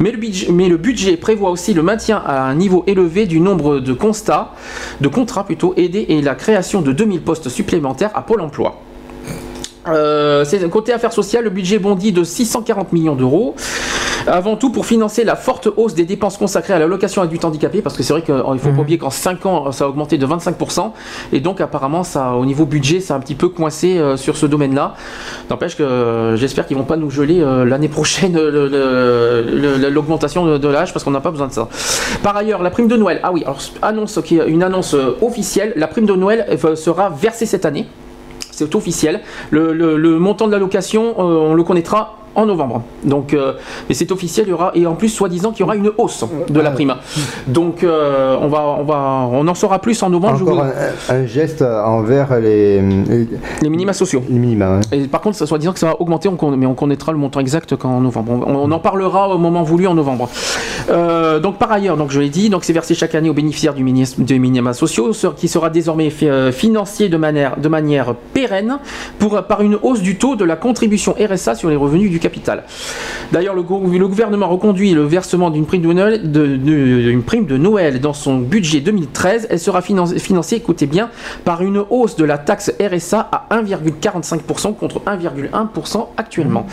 Mais 0.00 0.12
mais 0.50 0.68
le 0.68 0.76
budget 0.76 1.16
prévoit 1.16 1.50
aussi 1.50 1.74
le 1.74 1.82
maintien 1.82 2.20
à 2.26 2.42
un 2.42 2.54
niveau 2.54 2.82
élevé 2.86 3.26
du 3.26 3.40
nombre 3.40 3.78
de 3.78 3.92
constats, 3.92 4.52
de 5.00 5.08
contrats 5.08 5.44
plutôt 5.44 5.74
aidés 5.76 6.06
et 6.08 6.20
la 6.22 6.34
création 6.34 6.82
de 6.82 6.92
2000 6.92 7.22
postes 7.22 7.48
supplémentaires 7.48 8.10
à 8.14 8.22
Pôle 8.22 8.40
emploi. 8.40 8.80
Euh, 9.92 10.44
c'est- 10.44 10.68
côté 10.68 10.92
affaires 10.92 11.12
sociales, 11.12 11.44
le 11.44 11.50
budget 11.50 11.78
bondit 11.78 12.12
de 12.12 12.24
640 12.24 12.92
millions 12.92 13.14
d'euros. 13.16 13.54
Avant 14.26 14.56
tout 14.56 14.70
pour 14.70 14.84
financer 14.84 15.24
la 15.24 15.36
forte 15.36 15.68
hausse 15.76 15.94
des 15.94 16.04
dépenses 16.04 16.36
consacrées 16.36 16.74
à 16.74 16.78
l'allocation 16.78 17.22
adulte 17.22 17.44
handicapé, 17.46 17.80
parce 17.80 17.96
que 17.96 18.02
c'est 18.02 18.12
vrai 18.12 18.20
qu'il 18.22 18.34
ne 18.34 18.58
faut 18.58 18.70
pas 18.72 18.80
oublier 18.80 18.98
qu'en 18.98 19.08
5 19.10 19.46
ans, 19.46 19.72
ça 19.72 19.84
a 19.84 19.88
augmenté 19.88 20.18
de 20.18 20.26
25%, 20.26 20.92
et 21.32 21.40
donc 21.40 21.60
apparemment, 21.62 22.02
ça, 22.04 22.32
au 22.34 22.44
niveau 22.44 22.66
budget, 22.66 23.00
ça 23.00 23.14
a 23.14 23.16
un 23.16 23.20
petit 23.20 23.36
peu 23.36 23.48
coincé 23.48 23.96
euh, 23.96 24.16
sur 24.18 24.36
ce 24.36 24.44
domaine-là. 24.44 24.94
N'empêche 25.48 25.76
que 25.76 25.82
euh, 25.82 26.36
j'espère 26.36 26.66
qu'ils 26.66 26.76
vont 26.76 26.84
pas 26.84 26.96
nous 26.98 27.10
geler 27.10 27.42
l'année 27.64 27.88
prochaine 27.88 28.36
l'augmentation 29.88 30.44
de, 30.46 30.58
de 30.58 30.68
l'âge, 30.68 30.92
parce 30.92 31.04
qu'on 31.04 31.10
n'a 31.10 31.20
pas 31.20 31.30
besoin 31.30 31.46
de 31.48 31.52
ça. 31.52 31.68
Par 32.22 32.36
ailleurs, 32.36 32.62
la 32.62 32.70
prime 32.70 32.88
de 32.88 32.96
Noël, 32.96 33.20
ah 33.22 33.32
oui, 33.32 33.42
alors 33.44 33.60
annonce, 33.82 34.18
une 34.46 34.62
annonce 34.62 34.94
officielle, 35.22 35.72
la 35.76 35.86
prime 35.86 36.06
de 36.06 36.14
Noël 36.14 36.46
sera 36.76 37.08
versée 37.08 37.46
cette 37.46 37.64
année. 37.64 37.86
C'est 38.58 38.74
officiel. 38.74 39.20
Le, 39.50 39.72
le- 39.72 39.96
montant 40.18 40.46
de 40.48 40.52
l'allocation, 40.52 41.10
euh, 41.18 41.50
on 41.50 41.54
le 41.54 41.62
connaîtra 41.62 42.16
en 42.38 42.46
novembre. 42.46 42.82
Donc, 43.04 43.34
euh, 43.34 43.52
mais 43.88 43.94
c'est 43.94 44.10
officiel. 44.12 44.46
Il 44.46 44.50
y 44.50 44.52
aura 44.52 44.70
et 44.74 44.86
en 44.86 44.94
plus, 44.94 45.08
soi-disant 45.08 45.50
qu'il 45.50 45.60
y 45.60 45.62
aura 45.64 45.76
une 45.76 45.90
hausse 45.98 46.24
de 46.48 46.60
la 46.60 46.70
prime. 46.70 46.94
Donc, 47.46 47.82
euh, 47.84 48.36
on 48.40 48.48
va, 48.48 48.62
on 48.78 48.84
va, 48.84 49.28
on 49.32 49.46
en 49.46 49.54
saura 49.54 49.78
plus 49.80 50.02
en 50.02 50.10
novembre. 50.10 50.36
je 50.38 50.44
vous- 50.44 50.50
un, 51.10 51.14
un 51.16 51.26
geste 51.26 51.62
envers 51.62 52.38
les, 52.40 52.80
les 53.62 53.68
minima 53.68 53.92
sociaux. 53.92 54.22
Les 54.28 54.38
minima. 54.38 54.80
Et 54.92 55.06
par 55.08 55.20
contre, 55.20 55.36
ça 55.36 55.46
soit 55.46 55.58
disant 55.58 55.72
que 55.72 55.78
ça 55.78 55.86
va 55.88 56.00
augmenter, 56.00 56.28
on 56.28 56.50
mais 56.56 56.66
on 56.66 56.74
connaîtra 56.74 57.12
le 57.12 57.18
montant 57.18 57.40
exact 57.40 57.76
qu'en 57.76 58.00
novembre. 58.00 58.44
On, 58.46 58.54
on 58.54 58.70
en 58.70 58.78
parlera 58.78 59.28
au 59.28 59.38
moment 59.38 59.62
voulu 59.64 59.86
en 59.86 59.94
novembre. 59.94 60.28
Euh, 60.90 61.40
donc 61.40 61.58
par 61.58 61.72
ailleurs, 61.72 61.96
donc 61.96 62.10
je 62.10 62.20
l'ai 62.20 62.28
dit, 62.30 62.48
donc 62.50 62.64
c'est 62.64 62.72
versé 62.72 62.94
chaque 62.94 63.14
année 63.14 63.28
aux 63.28 63.34
bénéficiaires 63.34 63.74
du 63.74 63.82
mini- 63.84 64.14
des 64.18 64.38
minima 64.38 64.72
sociaux, 64.72 65.12
ce 65.12 65.26
qui 65.28 65.48
sera 65.48 65.70
désormais 65.70 66.10
fi- 66.10 66.28
euh, 66.28 66.52
financé 66.52 67.08
de 67.08 67.16
manière, 67.16 67.56
de 67.58 67.68
manière 67.68 68.14
pérenne 68.32 68.78
pour, 69.18 69.42
par 69.44 69.62
une 69.62 69.76
hausse 69.82 70.00
du 70.02 70.16
taux 70.16 70.36
de 70.36 70.44
la 70.44 70.56
contribution 70.56 71.14
RSA 71.18 71.54
sur 71.56 71.68
les 71.68 71.76
revenus 71.76 72.10
du 72.10 72.18
capital. 72.20 72.27
D'ailleurs, 73.32 73.54
le, 73.54 73.62
gou- 73.62 73.86
le 73.86 74.08
gouvernement 74.08 74.48
reconduit 74.48 74.92
le 74.94 75.02
versement 75.04 75.50
d'une 75.50 75.66
prime 75.66 75.82
de 75.82 77.56
Noël, 77.56 78.00
dans 78.00 78.12
son 78.12 78.38
budget 78.38 78.80
2013. 78.80 79.46
Elle 79.50 79.58
sera 79.60 79.80
finan- 79.80 80.18
financée, 80.18 80.56
écoutez 80.56 80.86
bien, 80.86 81.10
par 81.44 81.62
une 81.62 81.82
hausse 81.90 82.16
de 82.16 82.24
la 82.24 82.38
taxe 82.38 82.72
RSA 82.80 83.28
à 83.32 83.46
1,45% 83.56 84.74
contre 84.74 85.00
1,1% 85.06 86.08
actuellement. 86.16 86.66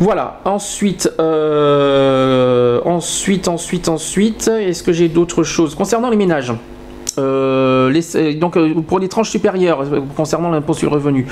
Voilà. 0.00 0.40
Ensuite, 0.44 1.10
euh, 1.20 2.80
ensuite, 2.84 3.48
ensuite, 3.48 3.88
ensuite, 3.88 4.48
est-ce 4.48 4.82
que 4.82 4.92
j'ai 4.92 5.08
d'autres 5.08 5.42
choses? 5.42 5.74
Concernant 5.74 6.10
les 6.10 6.16
ménages 6.16 6.52
euh, 7.18 8.02
euh, 8.14 8.34
donc 8.34 8.56
euh, 8.56 8.74
pour 8.80 8.98
les 8.98 9.08
tranches 9.08 9.30
supérieures 9.30 9.84
concernant 10.16 10.50
l'impôt 10.50 10.74
sur 10.74 10.90
le 10.90 10.96
revenu, 10.96 11.26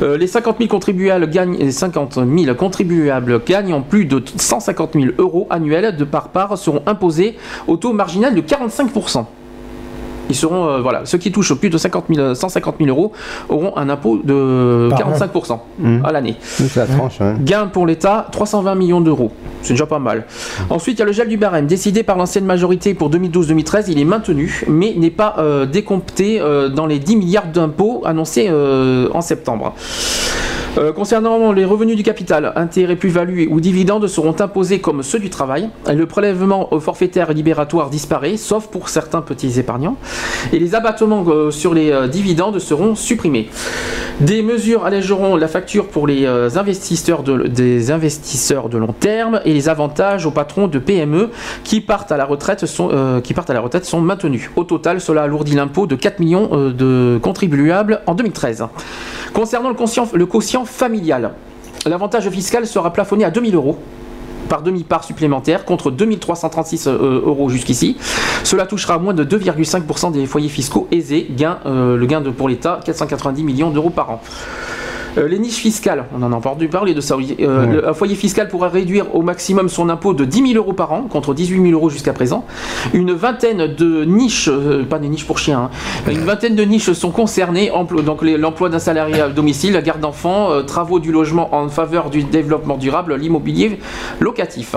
les 0.00 0.26
50 0.26 0.58
000 0.58 0.68
contribuables 0.68 1.28
gagnent, 1.30 1.56
les 1.56 1.70
50 1.70 2.14
000 2.14 2.54
contribuables 2.54 3.42
gagnant 3.44 3.82
plus 3.82 4.04
de 4.04 4.22
150 4.36 4.94
000 4.94 5.06
euros 5.18 5.46
annuels 5.50 5.96
de 5.96 6.04
par 6.04 6.28
part 6.28 6.58
seront 6.58 6.82
imposés 6.86 7.36
au 7.66 7.76
taux 7.76 7.92
marginal 7.92 8.34
de 8.34 8.40
45 8.40 8.90
ils 10.28 10.36
seront, 10.36 10.68
euh, 10.68 10.80
voilà, 10.80 11.02
ceux 11.04 11.18
qui 11.18 11.30
touchent 11.32 11.54
plus 11.54 11.68
de 11.70 11.78
50 11.78 12.04
000, 12.14 12.34
150 12.34 12.76
000 12.78 12.88
euros 12.90 13.12
auront 13.48 13.76
un 13.76 13.88
impôt 13.88 14.18
de 14.22 14.88
Par 14.90 15.08
an. 15.08 15.12
45% 15.12 15.58
Mmh. 15.78 16.04
à 16.04 16.12
l'année. 16.12 16.36
La 16.76 16.86
tranche. 16.86 17.20
hein. 17.20 17.34
Gain 17.40 17.66
pour 17.66 17.86
l'État, 17.86 18.26
320 18.30 18.74
millions 18.74 19.00
d'euros. 19.00 19.30
C'est 19.62 19.72
déjà 19.74 19.86
pas 19.86 19.98
mal. 19.98 20.24
Ensuite, 20.70 20.98
il 20.98 21.00
y 21.00 21.02
a 21.02 21.06
le 21.06 21.12
gel 21.12 21.28
du 21.28 21.36
barème. 21.36 21.66
Décidé 21.66 22.02
par 22.02 22.16
l'ancienne 22.16 22.44
majorité 22.44 22.94
pour 22.94 23.10
2012-2013, 23.10 23.84
il 23.88 23.98
est 23.98 24.04
maintenu, 24.04 24.64
mais 24.68 24.94
n'est 24.96 25.10
pas 25.10 25.36
euh, 25.38 25.66
décompté 25.66 26.40
euh, 26.40 26.68
dans 26.68 26.86
les 26.86 26.98
10 26.98 27.16
milliards 27.16 27.46
d'impôts 27.46 28.02
annoncés 28.04 28.50
en 28.50 29.20
septembre. 29.20 29.74
Euh, 30.78 30.90
concernant 30.90 31.52
les 31.52 31.66
revenus 31.66 31.96
du 31.96 32.02
capital, 32.02 32.50
intérêts, 32.56 32.96
plus-values 32.96 33.46
ou 33.50 33.60
dividendes 33.60 34.06
seront 34.06 34.34
imposés 34.40 34.80
comme 34.80 35.02
ceux 35.02 35.18
du 35.18 35.28
travail. 35.28 35.68
Le 35.86 36.06
prélèvement 36.06 36.70
forfaitaire 36.80 37.30
libératoire 37.34 37.90
disparaît, 37.90 38.38
sauf 38.38 38.68
pour 38.68 38.88
certains 38.88 39.20
petits 39.20 39.60
épargnants. 39.60 39.96
Et 40.50 40.58
les 40.58 40.74
abattements 40.74 41.24
euh, 41.28 41.50
sur 41.50 41.74
les 41.74 41.92
euh, 41.92 42.08
dividendes 42.08 42.58
seront 42.58 42.94
supprimés. 42.94 43.50
Des 44.20 44.40
mesures 44.40 44.86
allégeront 44.86 45.36
la 45.36 45.48
facture 45.48 45.88
pour 45.88 46.06
les 46.06 46.26
investisseurs 46.26 47.22
de, 47.22 47.48
des 47.48 47.90
investisseurs 47.90 48.68
de 48.68 48.78
long 48.78 48.92
terme 48.92 49.40
et 49.44 49.52
les 49.52 49.68
avantages 49.68 50.26
aux 50.26 50.30
patrons 50.30 50.68
de 50.68 50.78
PME 50.78 51.30
qui 51.64 51.80
partent 51.80 52.12
à 52.12 52.16
la 52.16 52.24
retraite 52.26 52.66
sont, 52.66 54.00
maintenus. 54.00 54.50
Au 54.54 54.64
total, 54.64 55.00
cela 55.00 55.22
alourdit 55.22 55.56
l'impôt 55.56 55.86
de 55.86 55.96
4 55.96 56.20
millions 56.20 56.70
de 56.70 57.18
contribuables 57.20 58.02
en 58.06 58.14
2013. 58.14 58.66
Concernant 59.32 59.70
le 59.70 60.26
quotient 60.26 60.61
familial, 60.64 61.32
l'avantage 61.86 62.28
fiscal 62.30 62.66
sera 62.66 62.92
plafonné 62.92 63.24
à 63.24 63.30
2000 63.30 63.54
euros 63.54 63.78
par 64.48 64.62
demi-part 64.62 65.04
supplémentaire 65.04 65.64
contre 65.64 65.90
2336 65.90 66.86
euh, 66.86 67.22
euros 67.24 67.48
jusqu'ici. 67.48 67.96
Cela 68.44 68.66
touchera 68.66 68.98
moins 68.98 69.14
de 69.14 69.24
2,5% 69.24 70.12
des 70.12 70.26
foyers 70.26 70.48
fiscaux 70.48 70.88
aisés. 70.90 71.26
Gain, 71.30 71.58
euh, 71.64 71.96
le 71.96 72.06
gain 72.06 72.22
pour 72.36 72.48
l'État, 72.48 72.80
490 72.84 73.44
millions 73.44 73.70
d'euros 73.70 73.90
par 73.90 74.10
an. 74.10 74.20
Euh, 75.18 75.28
les 75.28 75.38
niches 75.38 75.56
fiscales, 75.56 76.06
on 76.16 76.22
en 76.22 76.32
a 76.32 76.36
entendu 76.36 76.68
parler 76.68 76.94
de 76.94 77.00
ça. 77.00 77.16
oui. 77.16 77.36
Euh, 77.40 77.66
Ouais. 77.66 77.72
le- 77.74 77.88
un 77.88 77.92
foyer 77.94 78.14
fiscal 78.14 78.48
pourra 78.48 78.68
réduire 78.68 79.14
au 79.14 79.22
maximum 79.22 79.68
son 79.68 79.88
impôt 79.90 80.14
de 80.14 80.24
10 80.24 80.52
000 80.52 80.54
euros 80.54 80.72
par 80.72 80.92
an 80.92 81.02
contre 81.02 81.34
18 81.34 81.60
000 81.62 81.72
euros 81.74 81.90
jusqu'à 81.90 82.12
présent. 82.12 82.44
Une 82.94 83.12
vingtaine 83.12 83.74
de 83.74 84.04
niches, 84.04 84.48
euh, 84.48 84.84
pas 84.84 84.98
des 84.98 85.08
niches 85.08 85.26
pour 85.26 85.38
chiens, 85.38 85.70
hein, 86.06 86.10
une 86.10 86.20
vingtaine 86.24 86.54
de 86.56 86.62
niches 86.64 86.92
sont 86.92 87.10
concernées. 87.10 87.70
Donc 88.04 88.22
l'emploi 88.22 88.68
d'un 88.70 88.78
salarié 88.78 89.20
à 89.20 89.28
domicile, 89.28 89.72
la 89.74 89.82
garde 89.82 90.00
d'enfants, 90.00 90.62
travaux 90.66 90.98
du 90.98 91.12
logement 91.12 91.54
en 91.54 91.68
faveur 91.68 92.08
du 92.10 92.22
développement 92.24 92.76
durable, 92.78 93.14
l'immobilier 93.16 93.78
locatif. 94.20 94.76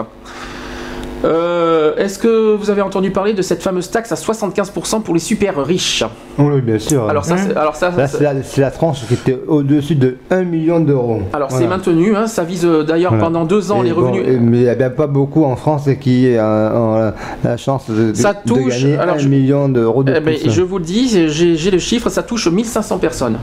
Euh, 1.24 1.96
Est-ce 1.98 2.20
que 2.20 2.56
vous 2.56 2.70
avez 2.70 2.82
entendu 2.82 3.10
parler 3.12 3.34
de 3.34 3.42
cette 3.42 3.64
fameuse 3.64 3.90
taxe 3.90 4.12
à 4.12 4.16
75% 4.16 5.02
pour 5.02 5.14
les 5.14 5.20
super 5.20 5.64
riches? 5.66 6.04
Oui, 6.38 6.62
bien 6.62 6.78
sûr. 6.78 7.08
Alors 7.10 7.24
ça, 7.26 7.38
c'est- 7.38 7.56
alors 7.56 7.76
ça, 7.76 7.92
Là, 7.92 8.08
c'est 8.08 8.22
la, 8.22 8.34
la 8.66 8.72
tranche 8.72 9.06
qui 9.08 9.14
était 9.14 9.40
au-dessus 9.48 9.96
de 9.96 10.18
1 10.30 10.44
million 10.44 10.80
d'euros. 10.80 11.22
Alors 11.34 11.52
c'est 11.52 11.68
maintenu, 11.68 12.16
hein, 12.16 12.28
ça 12.28 12.44
vise 12.44 12.66
euh, 12.66 12.84
d'ailleurs 12.84 13.12
Voilà. 13.12 13.26
pendant 13.26 13.46
deux 13.46 13.72
ans 13.72 13.82
Et 13.82 13.86
les 13.86 13.92
revenus. 13.94 14.24
mais 14.42 14.58
il 14.58 14.64
n'y 14.64 14.70
a 14.70 14.76
bien 14.76 14.90
pas 14.90 15.08
beaucoup 15.08 15.46
en 15.46 15.56
France 15.56 15.88
qui 16.02 16.28
euh, 16.36 17.12
la 17.44 17.58
chance 17.58 17.90
de, 17.90 18.14
Ça 18.14 18.34
de 18.34 18.40
touche- 18.48 18.82
gagner 18.82 18.98
alors 18.98 19.16
1 19.16 19.20
je- 19.20 19.28
million 19.30 19.70
d'euros 19.70 20.04
de 20.04 20.14
Eh 20.16 20.20
ben, 20.20 20.38
plus. 20.38 20.52
je 20.52 20.62
vous 20.62 20.78
le 20.80 20.84
dis, 20.84 21.08
j'ai 21.30 21.72
le 21.72 21.80
chiffre, 21.80 22.10
ça 22.10 22.24
touche 22.24 22.48
1500 22.48 22.98
personnes. 22.98 23.38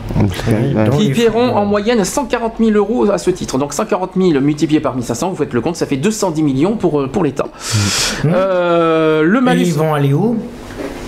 Qui 0.98 1.10
paieront 1.10 1.56
en 1.56 1.64
moyenne 1.64 2.04
140 2.04 2.54
000 2.58 2.72
euros 2.72 3.10
à 3.10 3.18
ce 3.18 3.30
titre. 3.30 3.56
Donc 3.58 3.72
140 3.72 4.10
000 4.16 4.40
multiplié 4.40 4.80
par 4.80 4.94
1500, 4.94 5.30
vous 5.30 5.36
faites 5.36 5.52
le 5.54 5.60
compte, 5.62 5.76
ça 5.76 5.86
fait 5.86 5.96
210 5.96 6.42
millions 6.42 6.76
pour, 6.76 7.08
pour 7.08 7.24
l'État. 7.24 7.46
Euh, 8.26 9.22
le 9.22 9.40
malus. 9.40 9.62
Et 9.62 9.66
ils 9.68 9.74
vont 9.74 9.94
aller 9.94 10.12
où 10.12 10.36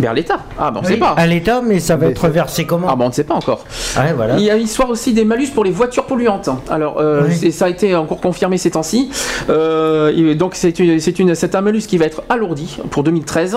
Vers 0.00 0.12
l'État. 0.12 0.41
Ah, 0.58 0.73
ben 0.73 0.81
on 0.81 0.83
ne 0.83 0.89
sait 0.89 0.97
pas. 0.97 1.15
À 1.16 1.24
l'État, 1.24 1.62
mais 1.65 1.78
ça 1.78 1.94
va 1.97 2.07
être 2.07 2.26
versé 2.28 2.65
comment 2.65 2.89
Ah, 2.91 2.97
ben 2.97 3.05
on 3.05 3.08
ne 3.08 3.12
sait 3.15 3.23
pas 3.23 3.34
encore. 3.34 3.65
Ouais, 3.97 4.12
voilà. 4.12 4.34
Il 4.36 4.42
y 4.42 4.50
a 4.50 4.57
l'histoire 4.57 4.91
aussi 4.91 5.12
des 5.12 5.24
malus 5.24 5.47
pour 5.55 5.62
les 5.62 5.70
voitures 5.70 6.05
polluantes. 6.05 6.50
Alors, 6.68 6.97
euh, 6.99 7.23
Oui. 7.28 7.52
ça 7.52 7.66
a 7.66 7.68
été 7.68 7.94
encore 7.94 8.20
confirmé 8.20 8.58
ces 8.58 8.73
temps-ci. 8.73 9.08
Euh, 9.50 10.34
donc, 10.34 10.57
c'est 10.57 10.81
une, 10.81 10.99
c'est 10.99 11.20
une, 11.20 11.36
c'est 11.36 11.55
un 11.55 11.60
malus 11.60 11.83
qui 11.86 11.97
va 11.97 12.07
être 12.07 12.24
alourdi 12.28 12.76
pour 12.91 13.05
2013. 13.05 13.57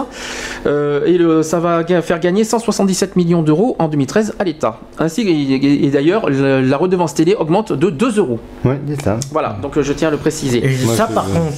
Euh, 0.67 1.05
et 1.07 1.17
le- 1.17 1.41
ça 1.41 1.59
va 1.59 1.83
faire 2.03 2.19
gagner 2.19 2.43
177 2.43 3.15
millions 3.15 3.41
d'euros 3.41 3.75
en 3.79 3.87
2013 3.87 4.35
à 4.37 4.43
l'État. 4.43 4.79
Ainsi, 4.99 5.21
et, 5.27 5.89
d'ailleurs, 5.89 6.29
le- 6.29 6.61
la 6.61 6.77
redevance 6.77 7.15
télé 7.15 7.33
augmente 7.33 7.73
de 7.73 7.89
2 7.89 8.19
euros. 8.19 8.39
Oui, 8.63 8.75
c'est 8.89 9.01
ça. 9.01 9.17
Voilà, 9.31 9.57
donc 9.59 9.81
je 9.81 9.91
tiens 9.91 10.09
à 10.09 10.11
le 10.11 10.17
préciser. 10.17 10.63
Et 10.63 10.75
ça, 10.95 11.07
par 11.07 11.25
contre, 11.25 11.53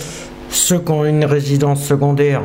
ceux 0.50 0.80
qui 0.80 0.92
ont 0.92 1.06
une 1.06 1.26
résidence 1.26 1.84
secondaire, 1.84 2.42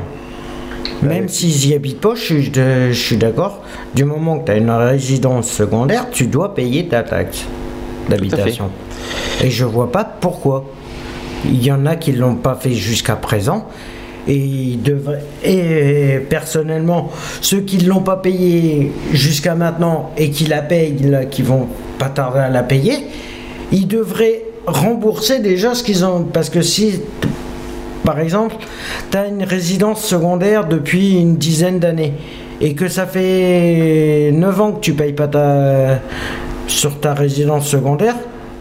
même 1.03 1.29
s'ils 1.29 1.69
y 1.69 1.75
habitent 1.75 2.01
pas, 2.01 2.15
je 2.15 2.21
suis, 2.23 2.51
de- 2.51 2.91
je 2.93 3.01
suis 3.01 3.17
d'accord, 3.17 3.63
du 3.95 4.05
moment 4.05 4.39
que 4.39 4.47
tu 4.47 4.53
as 4.53 4.57
une 4.57 4.71
résidence 4.71 5.51
secondaire, 5.51 6.07
tu 6.11 6.27
dois 6.27 6.55
payer 6.55 6.87
ta 6.87 7.03
taxe 7.03 7.45
d'habitation. 8.09 8.71
Et 9.43 9.51
je 9.51 9.65
vois 9.65 9.91
pas 9.93 10.05
pourquoi. 10.05 10.65
Il 11.47 11.63
y 11.63 11.71
en 11.73 11.85
a 11.87 11.97
qui 11.97 12.13
l'ont 12.13 12.37
pas 12.37 12.55
fait 12.55 12.73
jusqu'à 12.73 13.17
présent. 13.17 13.67
Et, 14.27 14.37
ils 14.37 14.81
devraient- 14.83 15.23
et 15.45 16.19
personnellement, 16.31 17.11
ceux 17.43 17.61
qui 17.61 17.77
ne 17.77 17.89
l'ont 17.91 18.01
pas 18.01 18.17
payé 18.17 18.91
jusqu'à 19.13 19.55
maintenant 19.55 20.13
et 20.17 20.31
qui 20.31 20.47
la 20.47 20.63
payent, 20.63 20.97
là, 21.03 21.27
qui 21.27 21.43
vont 21.43 21.69
pas 21.99 22.09
tarder 22.09 22.39
à 22.39 22.49
la 22.49 22.63
payer, 22.63 22.97
ils 23.71 23.87
devraient 23.87 24.43
rembourser 24.67 25.41
déjà 25.41 25.75
ce 25.75 25.83
qu'ils 25.85 26.07
ont. 26.07 26.23
Parce 26.33 26.49
que 26.49 26.63
si, 26.63 27.01
par 28.05 28.19
exemple, 28.21 28.57
tu 29.11 29.17
as 29.17 29.27
une 29.27 29.43
résidence 29.45 30.05
secondaire 30.05 30.67
depuis 30.67 31.19
une 31.19 31.37
dizaine 31.37 31.79
d'années 31.79 32.13
et 32.61 32.75
que 32.75 32.89
ça 32.89 33.07
fait 33.07 34.31
9 34.33 34.61
ans 34.61 34.73
que 34.73 34.81
tu 34.81 34.93
payes 34.93 35.13
pas 35.13 35.27
ta, 35.29 36.01
sur 36.67 37.01
ta 37.01 37.15
résidence 37.15 37.67
secondaire, 37.67 38.15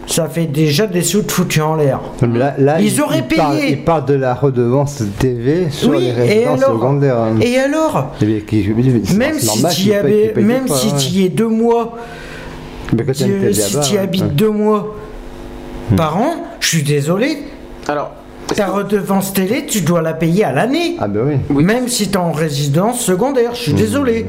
ça 0.06 0.28
fait 0.28 0.44
déjà 0.46 0.86
des 0.86 1.00
sous 1.02 1.22
de 1.22 1.30
foutus 1.30 1.62
en 1.62 1.76
l'air. 1.76 2.00
Là- 2.20 2.54
là, 2.58 2.78
Ils 2.80 2.92
il- 2.94 3.00
auraient 3.00 3.24
il 3.30 3.36
parle- 3.36 3.56
payé. 3.56 3.70
il 3.72 3.84
parle 3.84 4.04
de 4.04 4.14
la 4.14 4.34
redevance 4.34 5.02
TV 5.18 5.70
sur 5.70 5.90
Oui, 5.90 6.00
les 6.00 6.08
et 6.08 6.12
résidences 6.12 6.62
alors 6.62 6.74
secondaires. 6.74 7.18
hein. 7.18 7.36
Et 7.40 7.56
alors 7.58 8.12
bien, 8.20 8.40
qui- 8.46 8.64
c'est 9.04 9.14
Même 9.14 9.38
si 9.38 9.64
tu 9.70 9.88
y 9.88 10.42
même 10.42 10.66
pas, 10.66 10.74
si 10.74 10.88
ouais. 10.88 10.98
tu 10.98 11.08
y 11.08 11.24
es 11.24 11.28
deux 11.30 11.48
mois, 11.48 11.96
Mais 12.92 13.04
tu- 13.06 13.12
télé 13.24 13.54
si 13.54 13.80
tu 13.80 13.92
y 13.94 13.96
ouais. 13.96 13.98
habites 14.02 14.34
deux 14.36 14.50
mois 14.50 14.94
par 15.96 16.18
an, 16.18 16.34
je 16.60 16.68
suis 16.68 16.82
désolé. 16.82 17.38
Alors, 17.88 18.12
ta 18.54 18.66
redevance 18.66 19.32
télé, 19.32 19.66
tu 19.66 19.80
dois 19.80 20.02
la 20.02 20.12
payer 20.14 20.44
à 20.44 20.52
l'année. 20.52 20.96
Ah 21.00 21.08
ben 21.08 21.40
oui. 21.50 21.64
Même 21.64 21.88
si 21.88 22.08
tu 22.08 22.14
es 22.14 22.16
en 22.16 22.32
résidence 22.32 23.00
secondaire, 23.00 23.50
je 23.54 23.60
suis 23.60 23.72
désolé. 23.74 24.26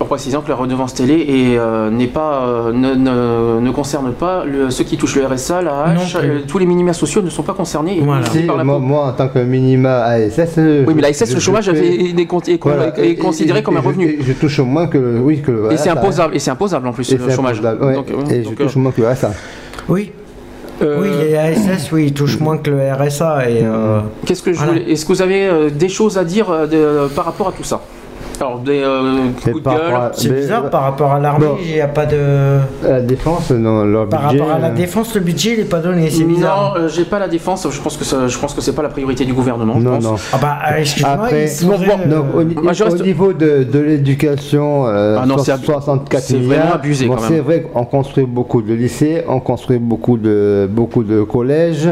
En 0.00 0.04
précisant 0.04 0.42
que 0.42 0.48
la 0.48 0.54
redevance 0.54 0.94
télé 0.94 1.14
est, 1.14 1.58
euh, 1.58 1.90
n'est 1.90 2.06
pas, 2.06 2.44
euh, 2.46 2.72
ne, 2.72 2.94
ne- 2.94 3.60
ne 3.60 3.70
concerne 3.72 4.12
pas 4.12 4.44
le- 4.44 4.70
ceux 4.70 4.84
qui 4.84 4.96
touchent 4.96 5.16
le 5.16 5.26
RSA, 5.26 5.60
la 5.60 5.92
plus. 5.96 6.14
euh, 6.16 6.38
tous 6.46 6.58
les 6.58 6.66
minima 6.66 6.92
sociaux 6.92 7.20
ne 7.20 7.30
sont 7.30 7.42
pas 7.42 7.52
concernés. 7.52 8.00
Si, 8.30 8.42
par 8.42 8.56
la 8.56 8.62
moi, 8.62 8.78
moi, 8.78 9.06
en 9.06 9.12
tant 9.12 9.26
que 9.28 9.40
minima 9.40 10.02
ASS. 10.04 10.56
Oui, 10.86 10.94
mais 10.94 11.02
la 11.02 11.08
SS, 11.12 11.34
le 11.34 11.40
chômage 11.40 11.68
est, 11.68 11.72
est- 11.76 12.16
est 12.20 12.26
con- 12.26 12.38
est 12.46 12.58
con- 12.58 12.68
Voilà. 12.70 12.96
est 12.96 13.16
considéré 13.16 13.58
Et- 13.58 13.62
comme 13.64 13.76
un 13.76 13.82
je- 13.82 13.86
revenu. 13.88 14.06
et 14.20 14.22
Je, 14.22 14.32
touche 14.34 14.60
au 14.60 14.64
moins 14.64 14.86
que 14.86 14.98
le. 14.98 15.18
Oui, 15.18 15.40
que 15.42 15.50
le 15.50 15.72
Et 15.72 15.76
c'est 15.76 15.90
RSA. 15.90 16.00
imposable, 16.00 16.36
et 16.36 16.38
c'est 16.38 16.50
imposable 16.52 16.86
en 16.86 16.92
plus 16.92 17.12
Et 17.12 17.16
le 17.16 17.28
chômage. 17.30 17.56
imposable, 17.58 17.84
ouais. 17.84 17.94
Donc, 17.94 18.06
Et 18.30 18.44
je 18.44 18.50
touche 18.50 18.76
au 18.76 18.78
moins 18.78 18.92
que 18.92 19.00
le 19.00 19.08
RSA. 19.08 19.32
Oui. 19.88 20.12
Euh, 20.82 21.00
Oui, 21.00 21.08
les 21.20 21.34
ASS, 21.36 21.90
oui, 21.92 22.06
ils 22.06 22.12
touchent 22.14 22.38
moins 22.40 22.56
que 22.58 22.70
le 22.70 22.92
RSA. 22.92 23.50
Et, 23.50 23.62
euh, 23.64 24.00
Qu'est-ce 24.26 24.42
que 24.42 24.52
je 24.52 24.58
voilà. 24.58 24.72
voulais 24.74 24.92
Est-ce 24.92 25.04
que 25.04 25.12
vous 25.12 25.22
avez 25.22 25.46
euh, 25.48 25.70
des 25.70 25.88
choses 25.88 26.18
à 26.18 26.24
dire 26.24 26.68
de- 26.68 27.08
par 27.14 27.24
rapport 27.24 27.48
à 27.48 27.52
tout 27.52 27.64
ça? 27.64 27.80
Alors, 28.40 28.58
des 28.60 28.80
euh, 28.82 29.28
coups 29.42 29.56
de 29.56 29.60
par 29.60 29.74
gueule 29.74 29.82
rapport 29.86 30.02
à- 30.04 30.10
C'est 30.12 30.28
mais- 30.30 30.36
bizarre 30.40 30.70
par 30.70 30.82
rapport 30.82 31.12
à 31.12 31.18
l'armée, 31.20 31.46
Bon. 31.46 31.56
il 31.64 31.72
n'y 31.74 31.80
a 31.80 31.88
pas 31.88 32.06
de. 32.06 32.58
La 32.84 33.00
défense, 33.00 33.50
non, 33.50 33.84
leur 33.84 34.08
Par 34.08 34.28
budget. 34.28 34.40
rapport 34.42 34.54
à 34.56 34.58
la 34.60 34.68
euh, 34.68 34.74
défense, 34.74 35.14
le 35.14 35.20
budget 35.20 35.52
il 35.54 35.58
n'est 35.58 35.64
pas 35.64 35.80
donné, 35.80 36.08
c'est 36.10 36.24
bizarre. 36.24 36.74
Non, 36.76 36.82
euh, 36.82 36.88
j'ai 36.88 37.04
pas 37.04 37.18
la 37.18 37.28
défense. 37.28 37.66
Je 37.70 37.80
pense 37.80 37.96
que 37.96 38.04
ça- 38.04 38.28
je 38.28 38.38
pense 38.38 38.54
que 38.54 38.60
c'est 38.60 38.74
pas 38.74 38.82
la 38.82 38.88
priorité 38.90 39.24
du 39.24 39.32
gouvernement. 39.32 39.74
je 39.78 39.84
Non, 39.84 39.94
pense. 39.96 40.04
non. 40.04 40.14
Ah 40.32 40.38
bah, 40.40 40.56
excuse-moi, 40.78 41.12
Après, 41.14 41.44
il 41.44 41.48
faudrait, 41.66 42.06
donc, 42.06 42.24
au, 42.34 42.42
ni- 42.44 42.54
Moi, 42.54 42.72
je 42.72 42.84
reste- 42.84 43.00
au 43.00 43.04
niveau 43.04 43.32
de, 43.32 43.64
de 43.64 43.78
l'éducation, 43.78 44.86
euh, 44.86 45.18
Ah 45.20 45.26
non, 45.26 45.38
so- 45.38 45.44
c'est 45.44 45.52
ab- 45.52 45.64
64 45.64 46.22
c'est 46.22 46.34
milliards. 46.38 46.58
vraiment 46.60 46.74
abusé, 46.76 47.06
Bon, 47.06 47.14
quand 47.16 47.22
même. 47.22 47.30
c'est 47.30 47.40
vrai 47.40 47.62
qu'on 47.62 47.84
construit 47.84 48.24
beaucoup 48.26 48.62
de 48.62 48.72
lycées, 48.74 49.22
on 49.28 49.40
construit 49.40 49.78
beaucoup 49.78 50.16
de, 50.16 50.68
beaucoup 50.70 51.02
de 51.02 51.22
collèges, 51.22 51.88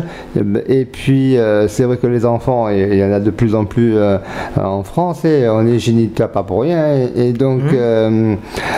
et 0.68 0.84
puis 0.84 1.36
euh, 1.36 1.66
c'est 1.68 1.84
vrai 1.84 1.96
que 1.96 2.06
les 2.06 2.24
enfants, 2.24 2.68
il 2.68 2.94
y 2.94 3.04
en 3.04 3.12
a 3.12 3.20
de 3.20 3.30
plus 3.30 3.54
en 3.54 3.64
plus 3.64 3.96
euh, 3.96 4.18
en 4.56 4.82
France, 4.82 5.24
et 5.24 5.48
on 5.48 5.66
est 5.66 5.78
géniteur 5.78 6.28
pas 6.36 6.42
pour 6.42 6.60
rien, 6.62 6.82
et, 7.16 7.28
et 7.28 7.32
donc 7.32 7.62
Mmh. 7.62 7.68
euh, 7.74 8.34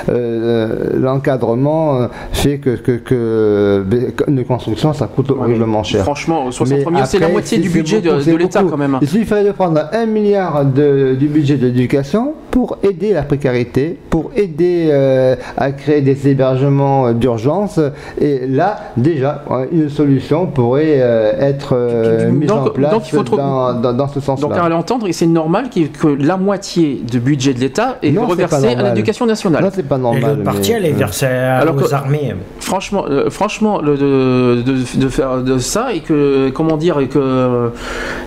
euh, 0.08 0.90
l'encadrement 0.94 2.08
fait 2.32 2.58
que, 2.58 2.70
que, 2.76 2.92
que 2.92 3.84
une 4.28 4.44
construction, 4.44 4.92
ça 4.92 5.06
coûte 5.08 5.30
horriblement 5.30 5.82
cher. 5.82 6.02
Franchement, 6.04 6.50
63 6.50 6.90
Mais 6.92 6.96
millions, 6.96 7.06
c'est 7.10 7.18
la 7.18 7.28
moitié 7.28 7.58
du 7.58 7.68
budget 7.68 8.00
de, 8.00 8.06
beaucoup, 8.10 8.18
de 8.18 8.22
c'est 8.24 8.36
l'État 8.36 8.62
quand 8.68 8.76
même. 8.76 8.98
Il 9.02 9.08
suffirait 9.08 9.44
de 9.44 9.52
prendre 9.52 9.80
un 9.92 10.06
milliard 10.06 10.64
de- 10.64 11.16
du 11.18 11.26
budget 11.26 11.56
de 11.56 11.66
l'éducation 11.66 12.34
pour 12.50 12.78
aider 12.82 13.12
la 13.12 13.22
précarité, 13.22 13.98
pour 14.10 14.30
aider 14.34 14.88
euh, 14.90 15.36
à 15.56 15.70
créer 15.72 16.00
des 16.00 16.28
hébergements 16.28 17.08
euh, 17.08 17.12
d'urgence. 17.12 17.78
Et 18.20 18.46
là, 18.46 18.78
déjà, 18.96 19.44
une 19.70 19.88
solution 19.90 20.46
pourrait 20.46 20.96
euh, 21.00 21.32
être 21.40 21.74
euh, 21.76 22.30
mise 22.30 22.48
donc- 22.48 22.68
en 22.68 22.70
place 22.70 22.92
donc 22.92 23.02
il 23.08 23.14
faut 23.16 23.22
trop- 23.22 23.36
dans, 23.36 23.74
dans- 23.74 23.92
dans 23.92 24.08
ce 24.08 24.14
Donc 24.14 24.24
sens-là. 24.24 24.62
à 24.64 24.68
l'entendre, 24.68 25.06
et 25.08 25.12
c'est 25.12 25.26
normal 25.26 25.66
que 25.70 26.08
la 26.08 26.36
moitié 26.36 27.00
du 27.08 27.20
budget 27.20 27.54
de 27.54 27.60
l'État 27.60 27.98
est 28.02 28.10
Non, 28.10 28.22
pas 28.22 28.28
reversée 28.28 28.68
à 28.74 28.82
l'éducation 28.82 29.26
nationale. 29.26 29.62
Non, 29.64 29.70
c'est 29.72 29.82
pas 29.86 29.96
Et 29.98 30.20
l'autre 30.20 30.42
partie, 30.44 30.72
elle 30.72 30.86
est 30.86 30.92
versée 30.92 31.26
Alors 31.26 31.74
aux 31.76 31.80
que- 31.80 31.92
armées. 31.94 32.34
Franchement, 32.60 33.04
euh, 33.08 33.30
franchement, 33.30 33.80
le- 33.80 33.96
de, 33.96 34.62
de- 34.62 35.00
de 35.00 35.08
faire 35.08 35.38
de 35.42 35.58
ça 35.58 35.92
et 35.92 36.00
que 36.00 36.50
comment 36.50 36.76
dire 36.76 36.98
et 37.00 37.08
que 37.08 37.70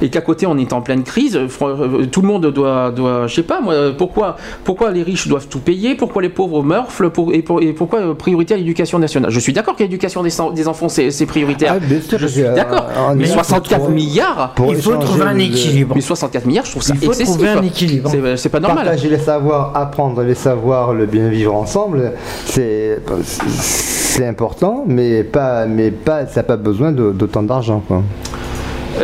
et 0.02 0.10
qu'à 0.10 0.22
côté 0.22 0.46
on 0.48 0.58
est 0.58 0.74
en 0.74 0.82
pleine 0.82 1.04
crise, 1.04 1.40
tout 2.12 2.22
le 2.22 2.28
monde 2.28 2.46
doit 2.48 2.92
doit, 2.92 3.28
je 3.28 3.36
sais 3.36 3.44
pas 3.44 3.62
moi, 3.62 3.74
pourquoi 3.98 4.11
pourquoi 4.64 4.92
les 4.92 5.04
riches 5.04 5.28
doivent 5.28 5.48
tout 5.48 5.60
payer, 5.60 5.96
pourquoi 5.96 6.22
les 6.22 6.30
pauvres 6.30 6.64
meurent, 6.64 6.88
pour- 7.14 7.34
et, 7.34 7.42
pour- 7.42 7.62
et 7.62 7.74
pourquoi 7.74 8.00
euh, 8.00 8.14
priorité 8.14 8.54
à 8.54 8.58
l'éducation 8.58 9.00
nationale? 9.00 9.32
Je 9.32 9.40
suis 9.40 9.54
d'accord 9.54 9.76
que 9.76 9.84
l'éducation 9.84 10.24
des, 10.24 10.32
des 10.54 10.68
enfants 10.68 10.90
c'est 10.90 11.12
c'est 11.12 11.26
prioritaire. 11.26 11.76
Ah, 11.78 12.02
sûr, 12.08 12.20
je 12.20 12.28
suis 12.28 12.42
d'accord. 12.44 12.86
euh, 12.90 13.12
on 13.12 13.16
Mais 13.16 13.26
est 13.26 13.28
là 13.30 13.36
pour 13.36 13.46
64 13.46 13.80
trouver- 13.82 13.94
milliards. 13.96 14.54
pour 14.56 14.72
Il 14.74 14.82
faut 14.82 14.96
trouver 14.96 15.24
un 15.26 15.38
équilibre. 15.40 15.96
Mais 15.96 16.02
64 16.02 16.46
milliards, 16.46 16.66
je 16.66 16.72
trouve 16.72 16.84
ça 16.84 16.94
Il 16.94 17.00
faut 17.00 17.12
excessif. 17.12 17.34
trouver 17.36 17.50
un 17.50 17.62
équilibre. 17.64 18.10
C'est 18.12 18.38
c'est 18.38 18.50
pas 18.50 18.60
normal. 18.60 18.86
Partager 18.86 19.10
les 19.10 19.20
savoirs, 19.20 19.72
apprendre 19.76 20.22
les 20.24 20.36
savoirs, 20.36 20.94
le 20.94 21.06
bien 21.06 21.28
vivre 21.30 21.56
ensemble, 21.56 22.14
c'est 22.46 23.00
c'est 23.24 24.28
important, 24.28 24.84
mais 24.88 25.24
pas, 25.24 25.66
mais 25.66 25.92
pas, 25.92 26.26
ça 26.28 26.42
n'a 26.42 26.44
pas 26.44 26.58
besoin 26.58 26.92
d'autant 26.92 27.44
d'argent. 27.44 27.84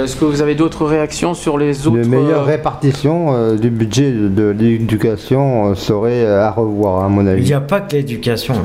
Est-ce 0.04 0.16
que 0.16 0.26
vous 0.26 0.42
avez 0.42 0.54
d'autres 0.54 0.86
réactions 0.86 1.34
sur 1.34 1.58
les 1.58 1.88
autres 1.88 1.98
Une 1.98 2.10
meilleure 2.10 2.42
euh, 2.42 2.46
répartition 2.46 3.34
euh, 3.34 3.56
du 3.56 3.70
budget 3.70 4.12
de, 4.12 4.44
l'éducation 4.50 5.72
euh, 5.72 5.76
serait 5.76 6.26
à 6.26 6.52
revoir, 6.52 7.04
à 7.04 7.10
mon 7.10 7.24
Il 7.24 7.30
avis. 7.30 7.44
n'y 7.46 7.54
a 7.54 7.62
pas 7.62 7.82
que 7.82 7.96
l'éducation. 7.96 8.56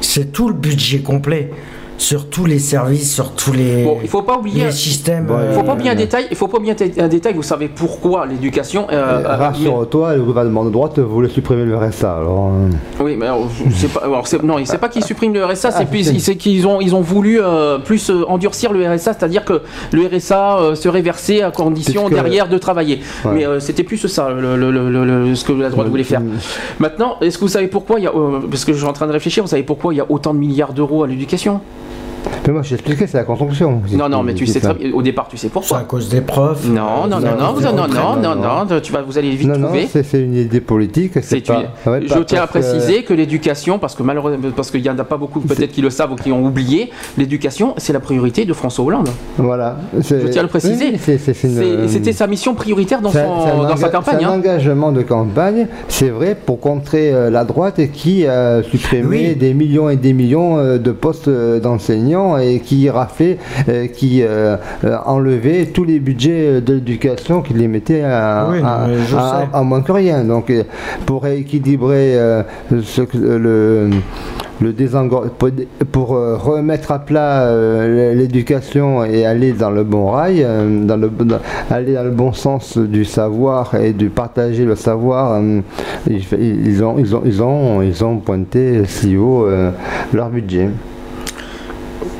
C'est 0.00 0.32
tout 0.32 0.48
le 0.48 0.54
budget 0.54 0.98
complet. 0.98 1.50
Sur 1.98 2.26
tous 2.28 2.44
les 2.44 2.58
services, 2.58 3.14
sur 3.14 3.32
tous 3.32 3.52
les, 3.52 3.82
Bon, 3.84 3.96
il 4.02 4.08
faut 4.08 4.22
pas 4.22 4.36
oublier. 4.38 4.64
les 4.66 4.70
systèmes. 4.70 5.28
Il 5.48 5.54
faut 5.54 5.62
pas 5.62 5.70
euh, 5.70 5.74
oublier 5.74 5.90
un 5.90 5.94
détail. 5.94 6.26
Il 6.30 6.36
faut 6.36 6.46
pas 6.46 6.58
oublier 6.58 6.74
un, 6.98 7.08
détail. 7.08 7.32
Vous 7.34 7.42
savez 7.42 7.68
pourquoi 7.68 8.26
l'éducation. 8.26 8.86
euh, 8.92 9.22
euh, 9.24 9.36
Rassure-toi, 9.36 10.14
le 10.16 10.22
gouvernement 10.22 10.64
de 10.64 10.70
droite 10.70 10.98
voulait 10.98 11.30
supprimer 11.30 11.64
le 11.64 11.76
RSA. 11.76 12.18
Alors, 12.18 12.50
euh, 12.52 13.02
oui, 13.02 13.16
mais 13.18 13.26
alors, 13.26 13.48
c'est 13.74 13.90
pas. 13.92 14.00
alors, 14.04 14.26
c'est- 14.28 14.42
non, 14.42 14.56
c'est 14.64 14.78
pas 14.78 14.88
qu'ils 14.90 15.04
suppriment 15.04 15.32
le 15.34 15.44
RSA. 15.44 15.70
C'est 15.70 15.86
Ah, 15.90 16.34
qu'ils 16.34 16.66
ont, 16.66 16.80
ils 16.82 16.94
ont 16.94 17.00
voulu 17.00 17.40
euh, 17.40 17.78
plus 17.78 18.10
euh, 18.10 18.24
endurcir 18.28 18.72
le 18.74 18.86
RSA, 18.86 19.14
c'est-à-dire 19.14 19.44
que 19.44 19.62
le 19.92 20.06
RSA 20.06 20.58
euh, 20.58 20.74
serait 20.74 21.02
versé 21.02 21.42
à 21.42 21.50
condition 21.50 22.02
Puisque- 22.06 22.22
derrière 22.22 22.48
de 22.48 22.58
travailler. 22.58 23.00
Ouais. 23.24 23.32
Mais 23.34 23.46
euh, 23.46 23.58
c'était 23.58 23.84
plus 23.84 24.06
ça, 24.06 24.28
le, 24.30 24.56
le- 24.56 24.70
le- 24.70 25.04
le- 25.04 25.34
ce 25.34 25.44
que 25.44 25.52
la 25.52 25.70
droite 25.70 25.86
Ouais, 25.86 25.90
voulait 25.90 26.04
faire. 26.04 26.20
Maintenant, 26.78 27.16
est-ce 27.22 27.38
que 27.38 27.44
vous 27.44 27.48
savez 27.48 27.68
pourquoi 27.68 27.98
il 27.98 28.04
y 28.04 28.06
a, 28.06 28.10
euh, 28.14 28.40
parce 28.50 28.64
que 28.64 28.72
je 28.72 28.78
suis 28.78 28.86
en 28.86 28.92
train 28.92 29.06
de 29.06 29.12
réfléchir, 29.12 29.42
vous 29.42 29.48
savez 29.50 29.62
pourquoi 29.62 29.94
il 29.94 29.96
y 29.96 30.00
a 30.00 30.06
autant 30.08 30.34
de 30.34 30.38
milliards 30.38 30.72
d'euros 30.74 31.02
à 31.02 31.06
l'éducation? 31.06 31.60
Mais 32.46 32.52
moi, 32.52 32.62
je 32.62 32.70
t'expliquais, 32.70 33.06
c'est 33.06 33.18
la 33.18 33.24
construction. 33.24 33.82
Non, 33.92 34.08
non, 34.08 34.22
mais 34.22 34.34
tu 34.34 34.46
sais 34.46 34.60
très 34.60 34.74
bien. 34.74 34.92
Au 34.92 35.02
départ, 35.02 35.28
tu 35.28 35.36
sais 35.36 35.48
pourquoi. 35.48 35.78
C'est 35.78 35.82
à 35.82 35.86
cause 35.86 36.08
des 36.08 36.20
profs. 36.20 36.66
Non, 36.68 37.06
non, 37.08 37.20
non, 37.20 37.36
non, 37.36 37.86
non, 37.86 38.16
non, 38.16 38.64
non, 38.66 38.80
tu 38.80 38.92
vas, 38.92 39.02
vous 39.02 39.18
allez 39.18 39.30
vite 39.30 39.52
trouver. 39.52 39.86
c'est 39.86 40.20
une 40.20 40.34
idée 40.34 40.60
politique. 40.60 41.12
C'est 41.22 41.48
ah 41.50 41.64
Je 42.00 42.22
tiens 42.22 42.42
à 42.42 42.46
préciser 42.46 43.02
que 43.02 43.14
l'éducation, 43.14 43.78
parce 43.78 43.94
que 43.94 44.02
malheureusement, 44.02 44.50
parce 44.54 44.70
qu'il 44.70 44.82
n'y 44.82 44.90
en 44.90 44.98
a 44.98 45.04
pas 45.04 45.16
beaucoup 45.16 45.40
peut-être 45.40 45.72
qui 45.72 45.82
le 45.82 45.90
savent 45.90 46.12
ou 46.12 46.16
qui 46.16 46.32
ont 46.32 46.44
oublié, 46.44 46.90
l'éducation, 47.18 47.74
c'est 47.76 47.92
la 47.92 48.00
priorité 48.00 48.44
de 48.44 48.52
François 48.52 48.84
Hollande. 48.84 49.08
Voilà. 49.38 49.76
Je 49.98 50.28
tiens 50.28 50.40
à 50.40 50.42
le 50.42 50.48
préciser. 50.48 50.96
C'était 50.98 52.12
sa 52.12 52.26
mission 52.26 52.54
prioritaire 52.54 53.00
dans, 53.00 53.10
sa 53.10 53.22
campagne. 53.88 54.18
C'est 54.18 54.24
un 54.24 54.30
hein. 54.30 54.34
engagement 54.34 54.92
de 54.92 55.02
campagne, 55.02 55.66
c'est 55.88 56.10
vrai, 56.10 56.36
pour 56.36 56.60
contrer 56.60 57.12
euh, 57.12 57.30
la 57.30 57.44
droite 57.44 57.78
et 57.78 57.88
qui 57.88 58.24
supprimait 58.70 59.34
des 59.34 59.54
millions 59.54 59.90
et 59.90 59.96
des 59.96 60.12
millions 60.12 60.58
euh, 60.58 60.78
de 60.78 60.92
postes 60.92 61.28
euh, 61.28 61.60
d'enseignants 61.60 62.15
et 62.38 62.60
qui 62.60 62.88
raflait, 62.90 63.38
euh, 63.68 63.86
qui 63.86 64.22
euh, 64.22 64.56
euh, 64.84 64.96
enlevait 65.04 65.66
tous 65.66 65.84
les 65.84 65.98
budgets 66.00 66.60
de 66.60 66.74
l'éducation, 66.74 67.42
qui 67.42 67.54
les 67.54 67.68
mettait 67.68 68.02
à, 68.02 68.46
Oui, 68.50 68.58
moins 69.64 69.82
que 69.82 69.92
rien. 69.92 70.24
Donc, 70.24 70.52
pour 71.06 71.22
rééquilibrer 71.22 72.16
ce 72.82 73.02
le 73.16 73.90
le 74.58 74.72
pour, 75.92 76.14
euh, 76.16 76.36
remettre 76.36 76.90
à 76.90 76.98
plat 76.98 77.42
euh, 77.42 78.14
l'éducation 78.14 79.04
et 79.04 79.26
aller 79.26 79.52
dans 79.52 79.68
le 79.70 79.84
bon 79.84 80.10
rail, 80.12 80.42
euh, 80.42 80.82
dans 80.82 80.96
le, 80.96 81.08
dans- 81.10 81.40
aller 81.70 81.92
dans 81.92 82.04
le 82.04 82.10
bon 82.10 82.32
sens 82.32 82.78
du 82.78 83.04
savoir 83.04 83.74
et 83.74 83.92
de 83.92 84.08
partager 84.08 84.64
le 84.64 84.74
savoir, 84.74 85.38
ils, 86.08 86.22
ils 86.40 86.82
ont, 86.82 86.94
ils, 86.98 87.14
ont, 87.14 87.22
ils, 87.26 87.42
ont, 87.42 87.82
ils 87.82 88.02
ont 88.02 88.16
pointé 88.16 88.82
si 88.86 89.16
haut 89.18 89.46
leur 90.14 90.30
budget. 90.30 90.70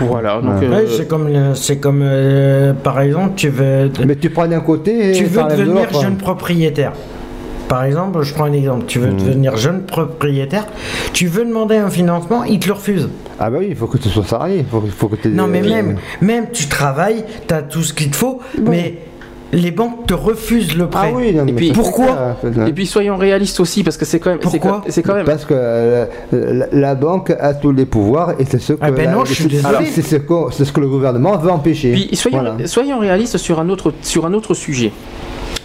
Voilà, 0.00 0.40
donc. 0.40 0.60
Ouais. 0.60 0.66
euh, 0.66 0.70
Ouais, 0.70 0.84
c'est 0.88 1.08
comme, 1.08 1.28
le- 1.28 1.54
c'est 1.54 1.78
comme 1.78 2.00
euh, 2.02 2.72
par 2.72 3.00
exemple, 3.00 3.32
tu 3.36 3.48
veux. 3.48 3.90
Mais 4.06 4.16
tu 4.16 4.30
prends 4.30 4.46
d'un 4.46 4.60
côté 4.60 5.10
et 5.10 5.12
Tu 5.12 5.24
veux 5.24 5.42
de 5.44 5.56
devenir 5.56 5.92
jeune 6.00 6.16
propriétaire. 6.16 6.92
Par 7.68 7.82
exemple, 7.84 8.22
je 8.22 8.32
prends 8.32 8.44
un 8.44 8.52
exemple. 8.52 8.84
Tu 8.86 9.00
veux 9.00 9.10
Mhm. 9.10 9.16
devenir 9.26 9.56
jeune 9.56 9.82
propriétaire, 9.82 10.66
tu 11.12 11.26
veux 11.26 11.44
demander 11.44 11.76
un 11.76 11.90
financement, 11.90 12.44
ils 12.44 12.60
te 12.60 12.68
le 12.68 12.74
refusent. 12.74 13.08
Ah 13.40 13.50
bah 13.50 13.56
oui, 13.60 13.66
il 13.70 13.76
faut 13.76 13.86
que 13.88 13.98
tu 13.98 14.08
sois 14.08 14.24
salarié. 14.24 14.58
Il 14.60 14.64
faut, 14.66 14.82
il 14.84 14.90
faut 14.92 15.08
que 15.08 15.16
tu 15.16 15.28
Non, 15.30 15.46
mais 15.48 15.62
même, 15.62 15.96
même 16.20 16.46
tu 16.52 16.66
travailles, 16.68 17.24
tu 17.48 17.52
as 17.54 17.62
tout 17.62 17.82
ce 17.82 17.92
qu'il 17.92 18.10
te 18.10 18.16
faut, 18.16 18.40
mais 18.64 18.94
les 19.52 19.70
banques 19.70 20.06
te 20.06 20.14
refusent 20.14 20.76
le 20.76 20.88
prêt. 20.88 21.10
Ah 21.12 21.16
oui, 21.16 21.32
non, 21.32 21.44
mais 21.44 21.52
Et 21.52 21.54
puis- 21.54 21.72
Pourquoi 21.72 22.34
clair, 22.42 22.66
Et 22.68 22.72
puis 22.72 22.86
soyons 22.86 23.16
réalistes 23.16 23.60
aussi, 23.60 23.82
parce 23.84 23.96
que 23.96 24.04
c'est 24.04 24.18
quand 24.18 24.30
même. 24.30 24.38
Pourquoi 24.40 24.82
C'est 24.88 25.02
quand 25.02 25.14
même. 25.14 25.24
Parce 25.24 25.44
que 25.44 25.54
euh, 25.56 26.06
la, 26.32 26.66
la 26.72 26.94
banque 26.94 27.30
a 27.30 27.54
tous 27.54 27.72
les 27.72 27.86
pouvoirs 27.86 28.32
et 28.40 28.44
c'est 28.44 28.58
ce 28.60 28.72
que 28.74 28.78
Ah 28.82 28.90
ben 28.90 29.04
la- 29.06 29.12
non, 29.12 29.24
je 29.24 29.34
suis 29.34 29.46
désolé. 29.46 29.86
c'est 29.86 30.02
ce, 30.02 30.16
que- 30.16 30.50
c'est 30.52 30.64
ce 30.64 30.72
que 30.72 30.80
le 30.80 30.88
gouvernement 30.88 31.36
veut 31.38 31.50
empêcher. 31.50 31.92
Puis 31.92 32.10
soyons, 32.16 32.38
Voilà. 32.40 32.66
soyons 32.66 32.98
réalistes 32.98 33.38
sur 33.38 33.60
un 33.60 33.68
autre, 33.68 33.92
sur 34.02 34.26
un 34.26 34.32
autre 34.34 34.52
sujet. 34.54 34.90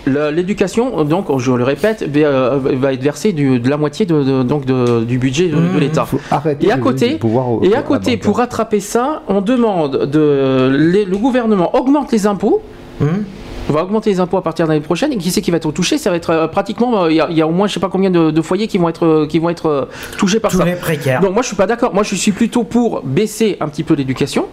L'éducation, 0.08 1.04
donc, 1.04 1.26
je 1.38 1.52
le 1.52 1.64
répète, 1.64 2.04
va, 2.12 2.20
euh, 2.22 2.90
être 2.92 3.04
versée 3.04 3.34
du- 3.34 3.60
de 3.60 3.70
la 3.70 3.78
moitié 3.78 4.06
de, 4.08 4.24
de- 4.24 4.44
donc 4.44 4.66
de- 4.66 5.04
du 5.04 5.20
budget 5.20 5.48
de, 5.50 5.56
de 5.56 5.80
l'État. 5.80 6.06
Faut 6.06 6.20
arrêter 6.32 6.68
Et 6.68 6.72
à 6.72 6.78
de 6.78 6.82
côté, 6.82 7.20
au- 7.24 7.62
et 7.64 7.76
à 7.76 7.82
côté, 7.84 8.18
pour 8.18 8.38
rattraper 8.38 8.80
ça, 8.80 9.22
on 9.28 9.42
demande 9.42 10.06
de 10.06 10.72
les- 10.76 11.06
le 11.06 11.18
gouvernement 11.18 11.76
augmente 11.76 12.12
les 12.12 12.26
impôts. 12.26 12.62
Hum 13.02 13.24
On 13.72 13.74
va 13.76 13.84
augmenter 13.84 14.10
les 14.10 14.20
impôts 14.20 14.38
à 14.38 14.44
partir 14.44 14.66
de 14.68 14.72
l'année 14.72 14.84
prochaine. 14.84 15.12
Et 15.14 15.18
qui 15.18 15.32
c'est 15.32 15.42
qui 15.42 15.50
va 15.52 15.58
être 15.58 15.72
touché? 15.72 15.98
Ça 15.98 16.10
va 16.10 16.16
être 16.18 16.30
euh, 16.32 16.48
pratiquement. 16.48 17.04
euh, 17.04 17.12
Il 17.12 17.16
y, 17.16 17.22
a- 17.22 17.28
il 17.30 17.38
y 17.38 17.42
a 17.42 17.48
au 17.48 17.52
moins 17.52 17.68
je 17.68 17.74
sais 17.74 17.80
pas 17.80 17.90
combien 17.90 18.10
de, 18.12 18.32
de 18.32 18.42
foyers 18.42 18.68
qui 18.68 18.78
vont 18.78 18.90
être 18.90 19.06
euh, 19.06 19.26
qui 19.28 19.40
vont 19.40 19.50
être 19.50 19.88
touchés 20.18 20.40
par 20.40 20.52
Tous 20.52 20.58
ça. 20.58 20.66
les 20.66 20.76
précaires. 20.76 21.22
Donc 21.22 21.34
moi 21.34 21.42
je 21.42 21.48
suis 21.48 21.56
pas 21.56 21.68
d'accord. 21.68 21.94
Moi 21.94 22.04
je 22.04 22.16
suis 22.16 22.32
plutôt 22.34 22.64
pour 22.64 23.02
baisser 23.04 23.58
un 23.62 23.68
petit 23.70 23.84
peu 23.84 23.94
l'éducation. 23.94 24.46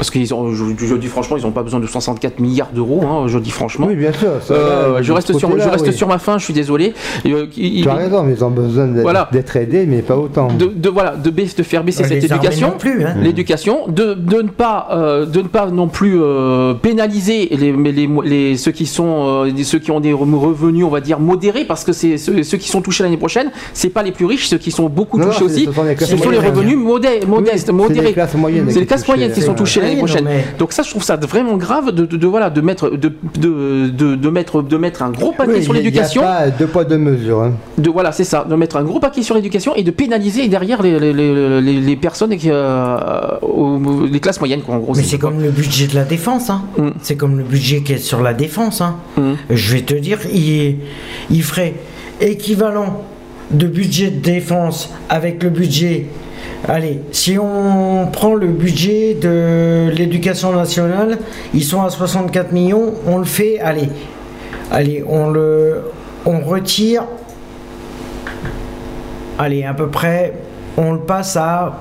Parce 0.00 0.10
qu'ils 0.10 0.32
ont, 0.32 0.50
je, 0.54 0.64
je 0.78 0.94
dis 0.94 1.08
franchement, 1.08 1.36
ils 1.36 1.42
n'ont 1.42 1.50
pas 1.50 1.62
besoin 1.62 1.78
de 1.78 1.86
64 1.86 2.38
milliards 2.40 2.70
d'euros. 2.72 3.02
hein, 3.04 3.24
je 3.28 3.38
dis 3.38 3.50
franchement. 3.50 3.86
Oui, 3.90 3.96
bien 3.96 4.14
sûr. 4.14 4.30
ça, 4.40 4.54
Euh, 4.54 5.02
je 5.02 5.12
reste 5.12 5.36
sur, 5.36 5.50
je 5.58 5.68
reste 5.68 5.86
oui. 5.88 5.92
sur 5.92 6.08
ma 6.08 6.16
fin. 6.18 6.38
Je 6.38 6.44
suis 6.44 6.54
désolé. 6.54 6.94
Euh, 7.26 7.44
il- 7.54 7.82
Tu 7.82 7.88
as 7.90 7.92
il- 7.92 7.98
raison, 7.98 8.22
mais 8.22 8.32
ils 8.32 8.42
ont 8.42 8.50
besoin 8.50 8.86
d'être 8.86 9.02
Voilà. 9.02 9.28
d'être 9.30 9.54
aidés, 9.56 9.84
mais 9.84 10.00
pas 10.00 10.16
autant. 10.16 10.48
de, 10.54 10.66
de- 10.74 10.88
voilà 10.88 11.16
de, 11.16 11.30
faire 11.62 11.84
baisser 11.84 12.04
cette 12.04 12.24
éducation 12.24 12.72
hein. 12.80 13.14
l'éducation 13.20 13.80
de, 13.88 14.14
de 14.14 14.40
ne 14.42 14.48
pas 14.48 14.88
euh, 14.92 15.26
de 15.26 15.42
ne 15.42 15.48
pas 15.48 15.66
non 15.66 15.88
plus 15.88 16.18
euh, 16.18 16.72
pénaliser 16.72 17.48
les, 17.54 17.72
mais 17.72 17.92
les, 17.92 18.08
les- 18.24 18.56
ceux 18.56 18.72
qui 18.72 18.86
sont 18.86 19.44
euh, 19.44 19.50
ceux 19.64 19.78
qui 19.80 19.90
ont 19.90 20.00
des 20.00 20.14
revenus 20.14 20.84
on 20.84 20.88
va 20.88 21.00
dire 21.02 21.20
modérés 21.20 21.64
parce 21.66 21.84
que 21.84 21.92
c'est 21.92 22.16
ceux, 22.16 22.42
ceux 22.42 22.56
qui 22.56 22.68
sont 22.70 22.80
touchés 22.80 23.02
l'année 23.02 23.16
prochaine 23.18 23.50
c'est 23.74 23.90
pas 23.90 24.02
les 24.02 24.12
plus 24.12 24.24
riches 24.24 24.48
ceux 24.48 24.58
qui 24.58 24.70
sont 24.70 24.88
beaucoup 24.88 25.18
Non, 25.18 25.26
touchés 25.26 25.44
aussi 25.44 25.64
ce 25.66 25.72
sont 25.72 25.82
les 25.82 25.94
classes 25.94 26.08
ce 26.10 26.16
sont 26.16 26.30
les 26.30 26.38
moyennes. 26.38 26.54
revenus 26.56 26.78
modestes 26.78 27.66
c'est 27.66 27.72
modérés 27.72 28.06
les 28.08 28.12
classes 28.14 28.34
moyennes 28.34 28.64
c'est 28.68 28.74
qui 28.74 28.80
les 28.80 28.86
classes 28.86 29.06
moyennes 29.06 29.32
qui 29.32 29.42
sont 29.42 29.54
touchées 29.54 29.80
l'année 29.90 29.98
prochaine 30.00 30.24
mais- 30.24 30.44
donc 30.58 30.72
ça 30.72 30.82
je 30.82 30.90
trouve 30.90 31.02
ça 31.02 31.16
vraiment 31.16 31.56
grave 31.56 31.92
de, 31.92 32.04
de- 32.06 32.16
de, 32.16 32.26
voilà 32.26 32.50
de 32.50 32.60
mettre 32.60 32.90
de, 32.90 33.12
de, 33.88 34.30
mettre 34.30 34.62
de 34.62 34.76
mettre 34.76 35.02
un 35.02 35.10
gros 35.10 35.32
paquet 35.32 35.52
Oui, 35.56 35.62
sur 35.64 35.72
l'éducation 35.72 36.22
deux 36.58 36.66
poids 36.66 36.84
deux 36.84 36.98
mesures. 36.98 37.42
hein. 37.42 37.52
de 37.78 37.90
voilà 37.90 38.12
c'est 38.12 38.24
ça 38.24 38.44
de 38.48 38.54
mettre 38.54 38.76
un 38.76 38.82
gros 38.84 39.00
paquet 39.00 39.22
sur 39.22 39.34
l'éducation 39.34 39.74
et 39.74 39.82
de 39.82 39.90
pénaliser 39.90 40.48
derrière 40.48 40.82
les, 40.82 40.98
les, 40.98 41.12
les, 41.12 41.60
les- 41.60 41.80
les 41.80 41.96
personnes 41.96 42.36
qui, 42.36 42.48
euh, 42.50 42.96
les 44.10 44.20
classes 44.20 44.40
moyennes 44.40 44.62
quoi 44.62 44.74
en 44.74 44.78
gros 44.78 44.94
Mais 44.94 45.02
c'est 45.02 45.18
comme 45.18 45.40
le 45.40 45.50
budget 45.50 45.86
de 45.86 45.94
la 45.94 46.04
défense. 46.04 46.50
Hein. 46.50 46.62
Mm. 46.78 46.88
C'est 47.02 47.16
comme 47.16 47.36
le 47.38 47.44
budget 47.44 47.82
qui 47.82 47.92
est 47.94 47.98
sur 47.98 48.20
la 48.22 48.34
défense. 48.34 48.80
Hein. 48.80 48.96
Mm. 49.16 49.32
Je 49.50 49.72
vais 49.74 49.82
te 49.82 49.94
dire, 49.94 50.18
il, 50.32 50.76
il 51.30 51.42
ferait 51.42 51.74
équivalent 52.20 53.02
de 53.50 53.66
budget 53.66 54.10
de 54.10 54.20
défense 54.20 54.92
avec 55.08 55.42
le 55.42 55.50
budget. 55.50 56.06
Allez, 56.68 57.00
si 57.12 57.38
on 57.38 58.08
prend 58.12 58.34
le 58.34 58.48
budget 58.48 59.14
de 59.14 59.90
l'éducation 59.92 60.52
nationale, 60.52 61.18
ils 61.54 61.64
sont 61.64 61.82
à 61.82 61.90
64 61.90 62.52
millions, 62.52 62.92
on 63.06 63.18
le 63.18 63.24
fait, 63.24 63.58
allez, 63.60 63.88
allez, 64.70 65.02
on 65.08 65.30
le, 65.30 65.82
on 66.26 66.40
retire, 66.40 67.04
allez, 69.38 69.64
à 69.64 69.72
peu 69.72 69.88
près, 69.88 70.34
on 70.76 70.92
le 70.92 71.00
passe 71.00 71.36
à, 71.36 71.78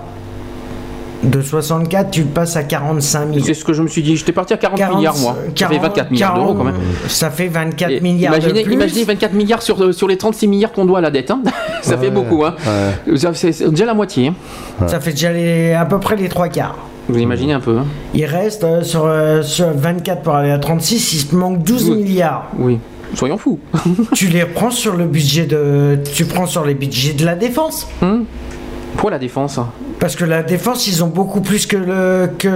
de 1.24 1.42
64, 1.42 2.12
tu 2.12 2.22
le 2.22 2.28
passes 2.28 2.56
à 2.56 2.64
45 2.64 3.26
millions. 3.26 3.44
c'est 3.46 3.54
ce 3.54 3.66
que 3.66 3.74
je 3.74 3.82
me 3.82 3.88
suis 3.90 4.02
dit 4.02 4.16
j'étais 4.16 4.32
parti 4.32 4.54
à 4.54 4.58
40 4.58 4.78
40, 4.80 4.98
milliards 4.98 5.18
moi 5.18 5.36
ça 5.54 5.68
fait 5.68 5.78
24 5.78 6.12
milliards 6.12 6.34
d'euros 6.36 6.54
quand 6.54 6.64
même 6.64 6.76
Ça 7.08 7.30
fait 7.30 7.48
24 7.48 7.92
Et 7.92 8.00
milliards 8.00 8.34
imaginez, 8.38 8.60
de 8.62 8.66
plus. 8.66 8.74
imaginez 8.76 9.04
24 9.04 9.34
milliards 9.34 9.62
sur, 9.62 9.84
euh, 9.84 9.92
sur 9.92 10.08
les 10.08 10.18
36 10.18 10.48
milliards 10.48 10.72
qu'on 10.72 10.86
doit 10.86 11.00
à 11.00 11.02
la 11.02 11.12
dette 11.12 11.30
hein. 11.32 11.42
ça 11.82 11.98
fait 11.98 12.10
beaucoup 12.10 12.46
hein. 12.46 12.56
ouais. 12.66 13.18
C'est 13.34 13.70
déjà 13.70 13.86
la 13.86 13.94
moitié 13.94 14.28
hein. 14.30 14.88
Ça 14.88 15.02
fait 15.02 15.12
déjà 15.12 15.34
les- 15.34 15.74
à 15.74 15.84
peu 15.86 16.00
près 16.00 16.16
les 16.16 16.30
trois 16.30 16.48
quarts. 16.48 16.78
vous 17.10 17.20
imaginez 17.20 17.52
un 17.54 17.60
peu 17.60 17.78
hein. 17.80 17.86
Il 18.14 18.24
reste 18.26 18.64
euh, 18.64 18.82
sur, 18.84 19.04
euh, 19.06 19.42
sur 19.42 19.68
24 19.72 20.22
pour 20.22 20.36
aller 20.36 20.52
à 20.52 20.58
36, 20.60 21.14
il 21.16 21.28
te 21.28 21.36
manque 21.36 21.64
12 21.64 21.90
Oui. 21.90 21.96
milliards. 21.98 22.48
oui 22.58 22.80
soyons 23.16 23.38
fous 23.40 23.60
tu 24.14 24.28
les 24.28 24.46
prends 24.46 24.70
sur 24.72 24.96
le 24.96 25.06
budget 25.06 25.46
de. 25.48 25.98
Tu 26.14 26.26
prends 26.26 26.46
sur 26.46 26.64
les 26.64 26.76
budgets 26.76 27.14
de 27.14 27.26
la 27.26 27.34
défense. 27.36 27.88
Hum. 28.04 28.24
Pour 28.98 29.10
la 29.10 29.20
défense 29.20 29.60
Parce 30.00 30.16
que 30.16 30.26
la 30.26 30.44
défense, 30.44 30.88
ils 30.88 31.04
ont 31.04 31.08
beaucoup 31.08 31.42
plus 31.42 31.66
que 31.66 31.78
le. 31.78 32.30
Que... 32.38 32.48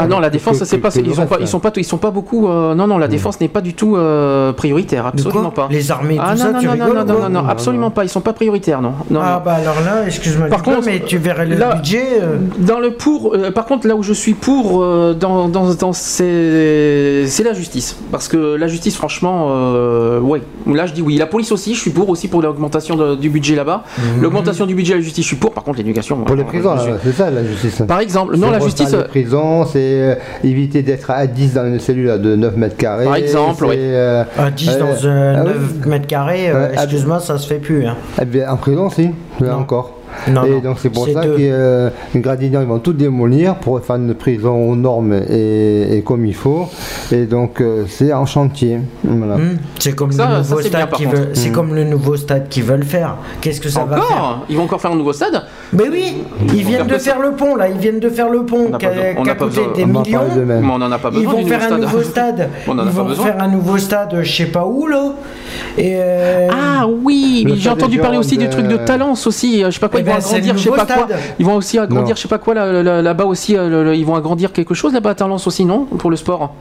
ah 0.00 0.06
non 0.06 0.18
la 0.20 0.30
défense 0.30 0.58
que- 0.60 0.64
c'est 0.64 0.78
pas 0.78 0.88
ils 0.94 1.14
sont 1.14 1.20
reste, 1.22 1.28
pas 1.30 1.38
ils 1.40 1.46
sont 1.48 1.60
pas 1.60 1.70
ils 1.76 1.84
sont 1.84 1.98
pas 1.98 2.10
beaucoup 2.10 2.48
euh, 2.48 2.74
non 2.74 2.86
non 2.86 2.98
la 2.98 3.08
défense 3.08 3.40
n'est 3.40 3.48
pas 3.48 3.60
du 3.60 3.74
tout 3.74 3.96
euh, 3.96 4.52
prioritaire 4.52 5.06
absolument 5.06 5.50
pas 5.50 5.68
Les 5.70 5.90
armées, 5.90 6.18
ah 6.20 6.32
tout 6.32 6.38
non 6.38 6.44
ça, 6.44 6.52
non 6.52 6.58
tu 6.60 6.66
non, 6.66 6.76
non 6.76 6.84
rigoles 6.84 6.98
non 6.98 7.04
non 7.14 7.28
non 7.28 7.42
non 7.42 7.48
absolument 7.48 7.90
pas 7.90 8.04
ils 8.04 8.08
sont 8.08 8.20
pas 8.20 8.32
prioritaires 8.32 8.80
non 8.82 8.92
non 9.10 9.20
Ah 9.22 9.38
non. 9.38 9.44
bah 9.44 9.54
alors 9.54 9.76
là, 9.84 10.06
excuse-moi 10.06 10.48
Par 10.48 10.62
contre, 10.62 10.82
mais 10.86 11.00
tu 11.00 11.18
verrais 11.18 11.46
le 11.46 11.56
là- 11.56 11.74
budget. 11.76 12.04
euh, 12.20 12.38
Dans 12.58 12.78
le 12.80 12.92
pour, 12.94 13.34
euh, 13.34 13.50
par 13.50 13.64
contre, 13.66 13.86
là 13.86 13.94
où 13.96 14.02
je 14.02 14.12
suis 14.12 14.34
pour, 14.34 14.82
euh, 14.82 15.14
dans, 15.14 15.48
dans, 15.48 15.74
dans 15.74 15.92
ces- 15.92 17.24
c'est 17.26 17.42
la 17.44 17.52
justice. 17.54 17.96
Parce 18.10 18.28
que 18.28 18.36
la 18.56 18.66
justice, 18.66 18.96
franchement, 18.96 19.46
euh, 19.50 20.20
ouais. 20.20 20.42
Là, 20.66 20.86
je 20.86 20.92
dis 20.92 21.02
oui. 21.02 21.16
La 21.16 21.26
police 21.26 21.52
aussi, 21.52 21.74
je 21.74 21.80
suis 21.80 21.90
pour 21.90 22.08
aussi 22.08 22.28
pour 22.28 22.42
l'augmentation 22.42 23.14
du 23.16 23.28
budget 23.30 23.54
là-bas. 23.56 23.82
L'augmentation 24.20 24.66
du 24.66 24.74
budget 24.74 24.94
à 24.94 24.96
la 24.96 25.02
justice, 25.02 25.24
je 25.24 25.28
suis 25.28 25.36
pour. 25.36 25.52
Par 25.52 25.64
contre, 25.64 25.80
Pour 26.26 26.36
les 26.36 26.44
prisons, 26.44 26.74
c'est 27.02 27.12
ça 27.12 27.30
la 27.30 27.44
justice. 27.44 27.82
Par 27.86 28.00
exemple, 28.00 28.36
non, 28.36 28.48
C'est 28.48 28.52
la 28.52 28.60
justice. 28.60 28.92
Les 28.92 29.04
prisons, 29.04 29.64
c'est 29.66 29.78
euh, 29.78 30.14
éviter 30.44 30.82
d'être 30.82 31.10
à 31.10 31.26
10 31.26 31.54
dans 31.54 31.66
une 31.66 31.80
cellule 31.80 32.20
de 32.20 32.36
9 32.36 32.56
mètres 32.56 32.76
carrés. 32.76 33.04
Par 33.04 33.16
exemple, 33.16 33.64
oui. 33.66 33.76
euh, 33.78 34.24
à 34.38 34.50
10 34.50 34.68
euh, 34.68 34.78
dans 34.78 34.86
euh, 35.08 35.34
ah 35.38 35.42
oui. 35.46 35.52
9 35.80 35.86
mètres 35.86 36.06
carrés, 36.06 36.50
euh, 36.50 36.68
ah, 36.76 36.82
excuse-moi, 36.84 37.20
ça 37.20 37.38
se 37.38 37.46
fait 37.46 37.58
plus. 37.58 37.86
Hein. 37.86 37.96
Eh 38.20 38.24
bien, 38.24 38.50
en 38.50 38.56
prison, 38.56 38.90
si, 38.90 39.06
là 39.40 39.48
Non. 39.52 39.58
encore. 39.60 39.98
Non, 40.28 40.44
et 40.44 40.50
non, 40.50 40.58
donc 40.58 40.76
c'est 40.78 40.90
pour 40.90 41.08
ça 41.08 41.22
deux. 41.22 41.36
que 41.36 41.40
euh, 41.40 41.88
les 42.14 42.20
Gradignans 42.20 42.60
ils 42.60 42.66
vont 42.66 42.78
tout 42.80 42.92
démolir 42.92 43.54
pour 43.54 43.80
faire 43.80 43.96
une 43.96 44.12
prison 44.12 44.54
aux 44.70 44.76
normes 44.76 45.14
et, 45.14 45.96
et 45.96 46.02
comme 46.02 46.26
il 46.26 46.34
faut. 46.34 46.68
Et 47.10 47.24
donc 47.24 47.62
euh, 47.62 47.84
c'est 47.88 48.12
en 48.12 48.26
chantier. 48.26 48.80
Voilà. 49.02 49.36
Hmm, 49.38 49.56
C'est 49.78 49.94
comme 49.96 50.12
Ça- 50.12 50.28
le 50.28 50.36
nouveau 50.38 50.60
stade 50.60 50.90
qui 50.90 51.06
veut. 51.06 51.32
Hmm. 51.48 51.52
comme 51.54 51.74
le 51.74 51.84
nouveau 51.84 52.16
stade 52.16 52.50
qu'ils 52.50 52.64
veulent 52.64 52.84
faire. 52.84 53.16
Qu'est-ce 53.40 53.62
que 53.62 53.70
ça 53.70 53.84
va 53.86 53.96
faire? 53.96 54.04
Encore 54.04 54.46
Ils 54.50 54.56
vont 54.58 54.64
encore 54.64 54.82
faire 54.82 54.92
un 54.92 54.96
nouveau 54.96 55.14
stade 55.14 55.42
Mais 55.74 55.88
oui, 55.88 56.18
ils 56.52 56.64
viennent 56.64 56.86
de 56.86 56.98
faire 56.98 57.18
le 57.20 57.32
pont 57.32 57.56
là, 57.56 57.68
ils 57.68 57.78
viennent 57.78 57.98
de 58.00 58.10
faire 58.10 58.28
le 58.28 58.44
pont 58.44 58.70
qui 58.78 58.84
a, 58.86 59.34
coûté 59.34 59.60
des 59.74 59.86
millions. 59.86 60.02
parle 60.18 60.34
de 60.38 60.44
même. 60.44 60.60
Mais 60.66 60.70
on 60.72 60.74
en 60.76 60.92
a 60.92 60.98
pas 60.98 61.08
Ils 61.12 61.18
besoin 61.20 61.32
vont 61.32 61.42
du 61.42 61.48
faire 61.48 61.72
un 61.72 61.78
nouveau 61.78 62.02
stade. 62.02 62.34
stade. 62.36 62.50
On 62.68 62.72
en 62.72 62.78
a 62.80 62.84
Ils 62.84 62.90
vont 62.90 63.08
faire 63.14 63.36
un 63.42 63.48
nouveau 63.48 63.78
stade, 63.78 64.18
je 64.22 64.32
sais 64.32 64.46
pas 64.46 64.66
où 64.66 64.86
là. 64.86 65.12
Et 65.78 65.94
euh, 65.96 66.48
Ah 66.52 66.86
oui, 66.86 67.46
j'ai 67.56 67.70
entendu 67.70 67.98
parler 67.98 68.18
aussi 68.18 68.36
du 68.36 68.48
truc 68.50 68.66
de 68.68 68.74
euh, 68.76 68.84
Talence 68.84 69.26
aussi. 69.26 69.62
Je 69.64 69.70
sais 69.70 69.80
pas 69.80 69.88
quoi, 69.88 70.00
Eh 70.00 70.02
ils 70.02 70.06
vont 70.06 70.12
ben, 70.12 70.18
agrandir, 70.24 70.56
je 70.58 70.62
sais 70.62 70.70
pas 70.70 70.86
quoi. 70.86 71.08
Ils 71.38 71.46
vont 71.46 71.56
aussi 71.56 71.78
agrandir, 71.78 72.16
je 72.16 72.20
sais 72.22 72.28
pas 72.28 72.38
quoi 72.38 72.54
là- 72.54 72.82
là- 72.82 73.00
là-bas 73.02 73.24
aussi. 73.24 73.56
euh, 73.56 73.94
Ils 73.94 74.04
vont 74.04 74.14
agrandir 74.14 74.52
quelque 74.52 74.74
chose 74.74 74.92
là-bas 74.92 75.10
à 75.10 75.14
Talence 75.14 75.46
aussi, 75.46 75.64
non 75.64 75.84
Pour 75.84 76.10
le 76.10 76.16
sport? 76.16 76.54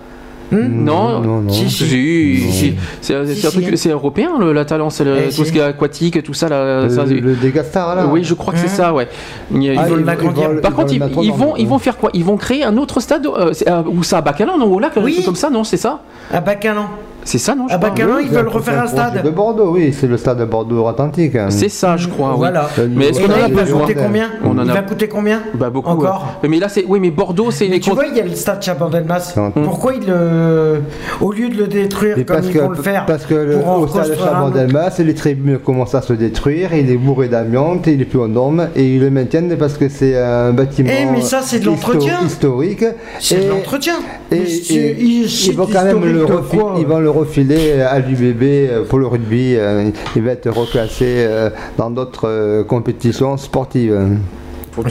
Non, 0.51 1.21
non, 1.21 1.41
non. 1.41 1.49
Si, 1.49 1.69
Si, 1.69 1.85
si. 1.85 2.51
si. 2.51 2.51
si. 2.51 2.75
C'est 3.01 3.89
un 3.89 3.93
européen 3.93 4.31
le, 4.39 4.51
la 4.51 4.65
Talence, 4.65 4.99
le- 5.01 5.15
Eh, 5.17 5.23
tout 5.25 5.31
si. 5.31 5.45
ce 5.45 5.51
qui 5.51 5.57
est 5.59 5.61
aquatique, 5.61 6.21
tout 6.23 6.33
ça 6.33 6.49
là. 6.49 6.83
Le- 6.83 6.89
ça, 6.89 7.05
le- 7.05 7.19
le 7.19 7.35
Dégastar, 7.35 7.95
là. 7.95 8.05
Oui, 8.05 8.23
je 8.23 8.33
crois 8.33 8.53
que 8.53 8.59
c'est 8.59 8.67
ça, 8.67 8.93
ouais. 8.93 9.07
Ils, 9.53 9.69
Ah, 9.77 9.85
ils 9.87 9.91
veulent 9.91 10.03
l'agrandir. 10.05 10.61
Par 10.61 10.73
contre, 10.73 10.93
ils, 10.93 11.31
vont, 11.31 11.55
ils 11.55 11.67
vont 11.67 11.79
faire 11.79 11.97
quoi? 11.97 12.09
Ils 12.13 12.23
vont 12.25 12.37
créer 12.37 12.63
un 12.63 12.75
autre 12.77 12.99
stade 12.99 13.25
euh, 13.25 13.53
euh, 13.67 13.83
où 13.87 14.03
ça 14.03 14.17
à 14.17 14.21
Bacalan, 14.21 14.57
non 14.57 14.65
Au 14.71 14.79
lac, 14.79 14.97
un 14.97 15.01
truc 15.01 15.23
comme 15.25 15.35
ça, 15.35 15.49
non 15.49 15.63
C'est 15.63 15.77
ça? 15.77 16.01
À 16.31 16.41
Bacalan. 16.41 16.87
C'est 17.23 17.37
ça, 17.37 17.53
non 17.55 17.67
je 17.67 17.73
À 17.75 17.77
crois 17.77 17.89
Bacalan, 17.89 18.17
ils 18.19 18.29
veulent 18.29 18.47
refaire 18.47 18.81
un 18.83 18.87
stade. 18.87 19.23
De 19.23 19.29
Bordeaux, 19.29 19.71
oui, 19.73 19.93
c'est 19.97 20.07
le 20.07 20.17
stade 20.17 20.39
de 20.39 20.45
Bordeaux-Atlantique. 20.45 21.37
C'est 21.49 21.69
ça, 21.69 21.95
je 21.97 22.07
crois. 22.07 22.29
oui. 22.31 22.37
Voilà. 22.37 22.67
Mais 22.89 23.07
est-ce 23.09 23.19
Et 23.19 23.23
qu'on 23.23 23.29
là, 23.29 23.35
en 23.35 23.43
a 23.43 23.47
il 23.47 23.53
va 23.53 23.61
besoin 23.63 23.81
coûter 23.81 23.95
combien 23.95 24.29
On 24.43 24.57
en 24.57 24.63
Il 24.63 24.69
a 24.71 24.73
va 24.73 24.81
coûter 24.81 25.07
combien 25.07 25.41
bah, 25.53 25.69
beaucoup. 25.69 25.89
Encore 25.89 26.39
ouais. 26.43 26.49
Mais 26.49 26.59
là, 26.59 26.67
c'est 26.69 26.83
oui, 26.87 26.99
mais 26.99 27.11
Bordeaux, 27.11 27.51
c'est 27.51 27.65
Mais 27.67 27.75
les 27.75 27.79
tu 27.79 27.91
vois, 27.91 28.05
il 28.07 28.17
y 28.17 28.19
a 28.21 28.23
le 28.25 28.35
stade 28.35 28.61
Chabandelmas. 28.63 29.35
Pourquoi 29.63 29.93
il 29.93 30.07
le. 30.07 30.81
Au 31.21 31.31
lieu 31.31 31.49
de 31.49 31.57
le 31.57 31.67
détruire 31.67 32.15
comme 32.15 32.25
parce 32.25 32.47
ils 32.47 32.53
que, 32.53 32.59
vont 32.59 32.69
le 32.69 32.75
faire 32.75 33.05
parce 33.05 33.25
que 33.25 33.33
le, 33.35 33.57
pour 33.59 33.69
en 33.69 33.77
au 33.79 33.87
stade 33.87 34.03
de 34.03 34.07
construire 34.09 34.27
un 34.29 34.33
Chabandelmas, 34.35 34.91
les 34.99 35.13
tribunes 35.15 35.57
commencent 35.59 35.95
à 35.95 36.01
se 36.01 36.13
détruire, 36.13 36.73
il 36.73 36.89
est 36.89 36.97
bourré 36.97 37.27
d'amiante, 37.27 37.85
il 37.87 38.01
est 38.01 38.05
plus 38.05 38.19
en 38.19 38.27
norme, 38.27 38.67
et 38.75 38.95
ils 38.95 38.99
le 39.01 39.09
maintiennent 39.11 39.55
parce 39.57 39.77
que 39.77 39.89
c'est 39.89 40.17
un 40.17 40.51
bâtiment 40.51 40.89
Eh, 40.91 41.05
mais 41.05 41.21
ça, 41.21 41.41
c'est 41.43 41.59
de 41.59 41.63
histo- 41.65 41.67
l'entretien. 41.67 42.19
historique. 42.25 42.85
C'est 43.19 43.37
de 43.37 43.41
Et- 43.43 43.47
l'entretien. 43.49 43.93
Et, 44.31 44.39
Mais 44.39 44.45
c'est- 44.47 44.95
ils 44.99 45.29
c'est 45.29 45.51
vont 45.53 45.67
quand 45.71 45.83
même 45.83 46.03
le, 46.03 46.21
historique 46.21 46.27
de 46.27 46.33
refi- 46.55 46.57
quoi 46.59 46.73
ils 46.79 46.85
vont 46.87 46.99
le 46.99 47.10
refiler 47.11 47.81
à 47.81 47.99
l'UBB 47.99 48.85
pour 48.89 48.99
le 48.99 49.07
rugby. 49.07 49.55
euh, 49.55 49.89
Il 50.15 50.23
va 50.23 50.31
être 50.31 50.49
reclassé 50.49 51.05
euh, 51.07 51.49
dans 51.77 51.89
d'autres 51.91 52.27
euh, 52.27 52.63
compétitions 52.63 53.37
sportives. 53.37 53.97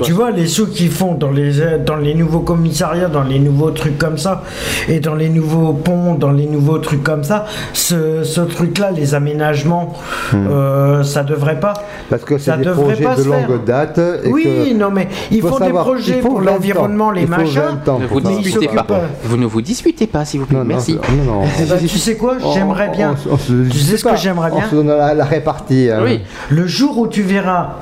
Tu 0.04 0.12
vois, 0.12 0.30
les 0.30 0.46
sous 0.46 0.66
qu'ils 0.66 0.90
font 0.90 1.14
dans 1.14 1.30
les, 1.30 1.52
dans 1.86 1.96
les 1.96 2.14
nouveaux 2.14 2.40
commissariats, 2.40 3.08
dans 3.08 3.22
les 3.22 3.38
nouveaux 3.38 3.70
trucs 3.70 3.96
comme 3.98 4.18
ça, 4.18 4.42
et 4.88 5.00
dans 5.00 5.14
les 5.14 5.28
nouveaux 5.30 5.72
ponts, 5.72 6.14
dans 6.14 6.32
les 6.32 6.46
nouveaux 6.46 6.78
trucs 6.78 7.02
comme 7.02 7.24
ça, 7.24 7.46
ce, 7.72 8.22
ce 8.22 8.40
truc-là, 8.42 8.90
les 8.90 9.14
aménagements, 9.14 9.94
euh, 10.34 11.02
ça 11.02 11.22
devrait 11.22 11.60
pas. 11.60 11.72
Parce 12.10 12.24
que 12.24 12.36
c'est 12.38 12.56
des 12.58 12.70
projets 12.70 13.02
pas 13.04 13.14
de 13.16 13.22
longue 13.24 13.64
date. 13.64 13.98
et 13.98 14.28
Oui, 14.28 14.44
que- 14.44 14.74
non, 14.74 14.90
mais 14.90 15.08
il 15.30 15.40
faut 15.40 15.48
faut 15.48 15.58
savoir, 15.58 15.84
des 15.84 15.90
projets 15.90 16.20
pour 16.20 16.40
20 16.40 16.40
ans. 16.40 16.52
l'environnement, 16.52 17.10
les 17.10 17.26
machins. 17.26 17.60
20 17.84 17.88
ans 17.92 17.98
Ne 18.00 18.06
pour 18.06 18.20
vous 18.20 18.30
ça. 18.30 18.36
disputez 18.42 18.66
pas. 18.68 18.86
Vous 19.24 19.36
ne 19.36 19.46
vous 19.46 19.62
disputez 19.62 20.06
pas, 20.06 20.24
s'il 20.24 20.40
vous 20.40 20.46
plaît. 20.46 20.58
Merci. 20.64 20.98
Non, 21.26 21.32
non. 21.40 21.42
Eh 21.60 21.64
ben, 21.64 21.78
tu 21.78 21.88
sais 21.88 22.16
quoi 22.16 22.36
J'aimerais 22.54 22.88
bien. 22.90 23.14
On- 23.30 23.34
on 23.34 23.38
se 23.38 23.68
tu 23.70 23.78
sais 23.78 23.96
ce 23.96 24.04
que 24.04 24.16
j'aimerais 24.16 24.50
bien 24.50 24.64
On 24.66 24.70
se 24.70 24.74
donne 24.74 24.88
la, 24.88 25.14
la 25.14 25.24
répartie. 25.24 25.88
hein. 25.90 26.02
Le 26.50 26.66
jour 26.66 26.98
où 26.98 27.06
tu 27.08 27.22
verras, 27.22 27.76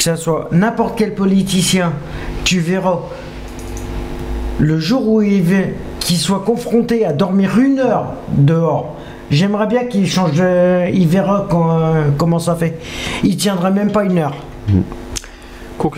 que 0.00 0.04
ce 0.04 0.16
soit 0.16 0.48
n'importe 0.50 0.96
quel 0.96 1.14
politicien, 1.14 1.92
tu 2.42 2.58
verras, 2.60 3.00
le 4.58 4.78
jour 4.78 5.06
où 5.06 5.20
il 5.20 5.42
va, 5.42 5.56
qu'il 5.98 6.16
soit 6.16 6.42
confronté 6.42 7.04
à 7.04 7.12
dormir 7.12 7.58
une 7.58 7.78
heure 7.80 8.14
dehors, 8.32 8.96
j'aimerais 9.30 9.66
bien 9.66 9.84
qu'il 9.84 10.06
change 10.06 10.32
de. 10.38 10.90
Il 10.90 11.06
verra 11.06 11.46
quand- 11.50 11.70
euh, 11.78 12.04
comment 12.16 12.38
ça 12.38 12.54
fait. 12.54 12.78
Il 13.24 13.36
tiendra 13.36 13.70
même 13.70 13.92
pas 13.92 14.04
une 14.04 14.16
heure. 14.16 14.36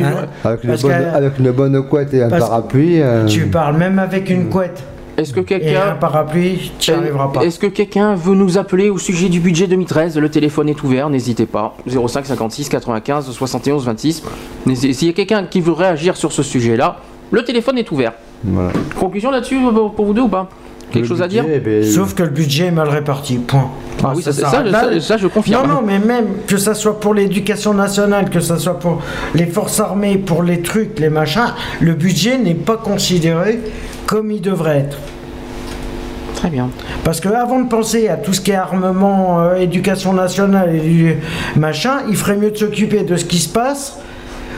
Hein 0.05 0.27
Avec, 0.45 0.65
une 0.65 0.71
bonne, 0.83 0.91
que- 0.91 1.17
avec 1.17 1.39
une 1.39 1.51
bonne 1.53 1.89
couette 1.89 2.13
et 2.15 2.23
un 2.25 2.29
parapluie. 2.41 3.01
euh, 3.01 3.27
Tu 3.27 3.47
parles 3.47 3.77
même 3.77 4.01
avec 4.01 4.31
une 4.31 4.49
couette. 4.49 4.83
Est-ce 5.23 5.33
que 5.33 5.41
un 5.41 5.45
quelqu'un 5.45 5.97
parapluie, 6.01 6.73
tu 6.79 6.91
n'y 6.91 6.97
arriveras 6.99 7.29
pas. 7.29 7.43
Est-ce 7.45 7.59
que 7.59 7.67
quelqu'un 7.67 8.15
veut 8.15 8.35
nous 8.35 8.59
appeler 8.59 8.91
au 8.91 8.99
sujet 8.99 9.29
du 9.29 9.41
budget 9.41 9.67
2013 9.67 10.19
Le 10.19 10.29
téléphone 10.29 10.69
est 10.69 10.83
ouvert, 10.83 11.09
n'hésitez 11.11 11.47
pas. 11.47 11.75
05 11.87 12.27
56 12.27 12.69
95 12.69 13.31
71 13.31 13.85
26. 13.87 14.23
N'hésitez- 14.67 14.93
S'il 14.93 15.09
y 15.09 15.11
a 15.11 15.15
quelqu'un 15.15 15.45
qui 15.45 15.61
veut 15.61 15.73
réagir 15.73 16.17
sur 16.17 16.33
ce 16.33 16.43
sujet-là, 16.43 16.97
le 17.31 17.43
téléphone 17.45 17.79
est 17.79 17.91
ouvert. 17.91 18.13
voilà. 18.45 18.71
Conclusion 18.99 19.31
là-dessus 19.31 19.57
euh, 19.65 19.89
pour 19.95 20.05
vous 20.07 20.13
deux 20.15 20.23
ou 20.23 20.29
pas? 20.29 20.49
Quelque 20.93 21.09
chose 21.09 21.23
à 21.23 21.29
dire 21.29 21.45
ben, 21.65 21.85
Sauf 21.85 22.15
que 22.15 22.23
le 22.23 22.31
budget 22.31 22.67
est 22.67 22.71
mal 22.73 22.89
réparti, 22.89 23.37
point. 23.39 23.71
Ah 24.05 24.13
oui, 24.15 24.23
ça, 24.23 24.33
ça, 24.33 24.51
ça, 24.51 24.63
là. 24.63 25.01
ça, 25.01 25.17
je 25.17 25.27
confirme. 25.27 25.67
Non, 25.67 25.77
non, 25.77 25.83
mais 25.85 25.99
même 25.99 26.27
que 26.47 26.57
ça 26.57 26.75
soit 26.75 26.99
pour 26.99 27.15
l'éducation 27.15 27.73
nationale, 27.73 28.31
que 28.31 28.41
ça 28.41 28.59
soit 28.59 28.79
pour 28.79 29.01
les 29.35 29.47
forces 29.47 29.81
armées, 29.81 30.17
pour 30.19 30.43
les 30.43 30.61
trucs, 30.61 30.99
les 30.99 31.09
machins, 31.09 31.55
le 31.81 31.95
budget 31.95 32.39
n'est 32.39 32.55
pas 32.55 32.77
considéré 32.77 33.61
comme 34.07 34.31
il 34.31 34.41
devrait 34.41 34.79
être. 34.79 34.99
Très 36.35 36.51
bien. 36.51 36.71
Parce 37.05 37.21
que 37.21 37.29
avant 37.29 37.61
de 37.61 37.69
penser 37.69 38.09
à 38.09 38.17
tout 38.17 38.33
ce 38.33 38.41
qui 38.41 38.51
est 38.51 38.57
armement, 38.57 39.41
euh, 39.41 39.55
éducation 39.55 40.13
nationale 40.13 40.75
et 40.75 40.81
du 40.81 41.17
machin, 41.55 42.01
il 42.09 42.17
ferait 42.17 42.37
mieux 42.37 42.51
de 42.51 42.57
s'occuper 42.57 43.05
de 43.05 43.15
ce 43.15 43.25
qui 43.25 43.39
se 43.39 43.49
passe 43.49 43.99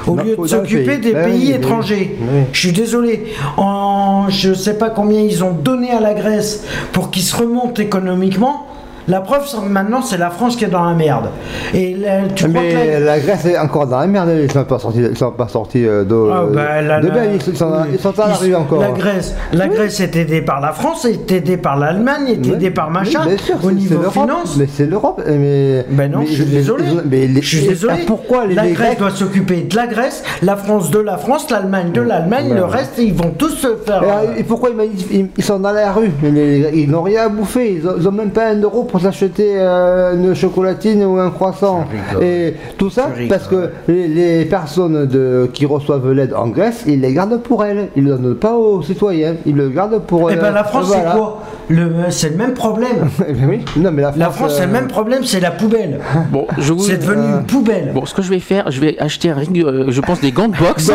au 0.06 0.16
lieu 0.16 0.36
de 0.36 0.46
s'occuper 0.46 0.98
des 0.98 1.12
Ben 1.12 1.24
pays 1.30 1.38
oui, 1.38 1.46
oui. 1.48 1.52
étrangers. 1.54 2.16
Oui. 2.20 2.42
Je 2.52 2.58
suis 2.58 2.72
désolé. 2.72 3.24
En, 3.56 4.26
je 4.28 4.52
sais 4.54 4.78
pas 4.78 4.90
combien 4.90 5.20
ils 5.20 5.42
ont 5.44 5.52
donné 5.52 5.90
à 5.90 6.00
la 6.00 6.14
Grèce 6.14 6.64
pour 6.92 7.10
qu'ils 7.10 7.22
se 7.22 7.36
remontent 7.36 7.80
économiquement. 7.82 8.66
La 9.08 9.20
preuve, 9.20 9.42
maintenant, 9.68 10.00
c'est 10.02 10.16
la 10.16 10.30
France 10.30 10.56
qui 10.56 10.64
est 10.64 10.68
dans 10.68 10.84
la 10.84 10.94
merde. 10.94 11.26
Et 11.74 11.94
là, 11.94 12.22
tu 12.34 12.48
crois 12.48 12.60
que 12.62 12.66
Mais 12.74 13.00
la- 13.00 13.00
la 13.00 13.20
Grèce 13.20 13.44
est 13.46 13.58
encore 13.58 13.86
dans 13.86 13.98
la 13.98 14.06
merde, 14.06 14.30
ils 14.42 14.50
sont 14.50 14.64
pas 14.64 14.78
sortis, 14.78 15.00
ils 15.10 15.16
sont 15.16 15.30
pas 15.32 15.48
sortis 15.48 15.86
euh, 15.86 16.04
de, 16.04 16.14
Ah, 16.32 16.44
bah, 16.52 16.80
la- 16.82 17.00
de 17.00 17.08
la- 17.08 17.26
ils 17.26 17.42
sont, 17.42 17.72
ils 17.92 17.98
sont 17.98 18.18
à 18.18 18.28
la 18.28 18.34
Ils- 18.34 18.44
rue 18.46 18.54
encore. 18.54 18.80
La 18.80 18.90
Grèce, 18.92 19.34
la 19.52 19.68
Grèce 19.68 20.00
est 20.00 20.16
aidée 20.16 20.40
par 20.42 20.60
la 20.60 20.72
France, 20.72 21.04
est 21.04 21.30
aidée 21.32 21.56
par 21.58 21.76
l'Allemagne, 21.78 22.28
est 22.28 22.46
aidée 22.48 22.70
par 22.70 22.90
machin. 22.90 23.20
Oui, 23.26 23.28
bien 23.34 23.38
sûr, 23.38 23.56
au 23.62 23.68
c'est- 23.68 23.74
niveau 23.74 24.10
finance. 24.10 24.56
Mais 24.58 24.66
c'est 24.72 24.86
l'Europe. 24.86 25.22
Mais, 25.26 25.84
Ben 25.90 26.10
non, 26.10 26.20
mais- 26.20 26.26
je 26.26 26.32
suis 26.32 26.44
désolé. 26.46 26.84
mais 27.04 27.26
les- 27.26 27.42
je 27.42 27.56
suis 27.58 27.66
désolé. 27.68 27.94
ah, 27.98 28.04
Pourquoi 28.06 28.46
les, 28.46 28.54
La 28.54 28.62
Grèce 28.66 28.74
Grecs 28.78 28.98
doit 28.98 29.10
s'occuper 29.10 29.62
de 29.62 29.76
la 29.76 29.86
Grèce, 29.86 30.22
la 30.42 30.56
France 30.56 30.90
de 30.90 30.98
la 30.98 31.18
France, 31.18 31.50
l'Allemagne 31.50 31.92
de 31.92 32.00
l'Allemagne, 32.00 32.48
Ben 32.48 32.56
le 32.56 32.64
reste, 32.64 32.94
ils 32.98 33.12
vont 33.14 33.32
tous 33.36 33.50
se 33.50 33.76
faire. 33.84 34.02
Et, 34.02 34.40
euh, 34.40 34.42
pourquoi 34.48 34.70
ils, 35.10 35.42
sont 35.42 35.58
dans 35.58 35.72
la 35.72 35.92
rue? 35.92 36.10
Ils 36.22 36.90
n'ont 36.90 37.02
rien 37.02 37.26
à 37.26 37.28
bouffer, 37.28 37.74
ils 37.74 37.86
ont, 37.86 37.94
ils 37.98 38.08
ont 38.08 38.12
même 38.12 38.30
pas 38.30 38.46
un 38.48 38.60
euro 38.60 38.84
pour 38.94 39.00
s'acheter 39.02 39.54
euh, 39.56 40.14
une 40.14 40.34
chocolatine 40.36 41.02
ou 41.04 41.18
un 41.18 41.30
croissant. 41.30 41.84
Et 42.22 42.54
tout 42.78 42.90
ça 42.90 43.08
parce 43.28 43.48
que 43.48 43.70
les, 43.88 44.06
les 44.06 44.44
personnes 44.44 45.06
de, 45.06 45.50
qui 45.52 45.66
reçoivent 45.66 46.12
l'aide 46.12 46.32
en 46.32 46.46
Grèce, 46.46 46.84
ils 46.86 47.00
les 47.00 47.12
gardent 47.12 47.40
pour 47.42 47.64
elles. 47.64 47.88
Ils 47.96 48.04
ne 48.04 48.10
le 48.12 48.18
donnent 48.18 48.34
pas 48.36 48.54
aux 48.54 48.82
citoyens, 48.82 49.34
ils 49.46 49.56
le 49.56 49.68
gardent 49.70 49.98
pour 49.98 50.30
Eh 50.30 50.36
ben 50.36 50.44
euh, 50.44 50.50
la 50.52 50.62
France, 50.62 50.86
voilà. 50.86 51.10
c'est 51.10 51.18
quoi? 51.18 51.42
Le, 51.68 51.90
C'est 52.10 52.28
le 52.30 52.36
même 52.36 52.54
problème. 52.54 53.08
Eh 53.28 53.32
ben 53.32 53.48
oui. 53.48 53.64
Non, 53.76 53.90
mais 53.90 54.02
la 54.02 54.10
France, 54.12 54.18
La 54.20 54.30
France, 54.30 54.54
c'est 54.58 54.62
euh, 54.62 54.66
le 54.66 54.72
même 54.72 54.86
problème, 54.86 55.24
c'est 55.24 55.40
la 55.40 55.50
poubelle. 55.50 55.98
Bon, 56.30 56.46
je 56.58 56.72
vous. 56.72 56.84
C'est 56.84 56.98
devenu 56.98 57.22
une 57.38 57.44
poubelle. 57.46 57.90
Bon, 57.92 58.04
ce 58.06 58.14
que 58.14 58.22
je 58.22 58.30
vais 58.30 58.38
faire, 58.38 58.70
je 58.70 58.80
vais 58.80 58.96
acheter 59.00 59.30
un 59.30 59.34
ring, 59.34 59.58
euh, 59.64 59.86
je 59.88 60.00
pense 60.02 60.20
des 60.20 60.30
gants 60.30 60.46
de 60.46 60.56
boxe. 60.56 60.92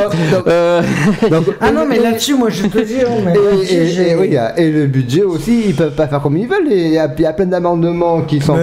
Euh, 0.47 0.81
Ah 1.59 1.71
non, 1.71 1.85
mais 1.85 1.99
là-dessus, 1.99 2.35
moi, 2.35 2.49
je 2.49 2.65
te 2.67 2.77
mais 2.77 3.35
Et, 3.69 4.11
et- 4.11 4.15
oui, 4.15 4.37
le 4.57 4.85
budget 4.85 5.23
aussi, 5.23 5.63
ils 5.67 5.75
peuvent 5.75 5.95
pas 5.95 6.07
faire 6.07 6.21
comme 6.21 6.37
ils 6.37 6.47
veulent. 6.47 6.67
Il 6.69 6.91
y 6.93 6.97
a, 6.97 7.09
il 7.17 7.21
y 7.23 7.25
qui 8.27 8.39
sont 8.41 8.55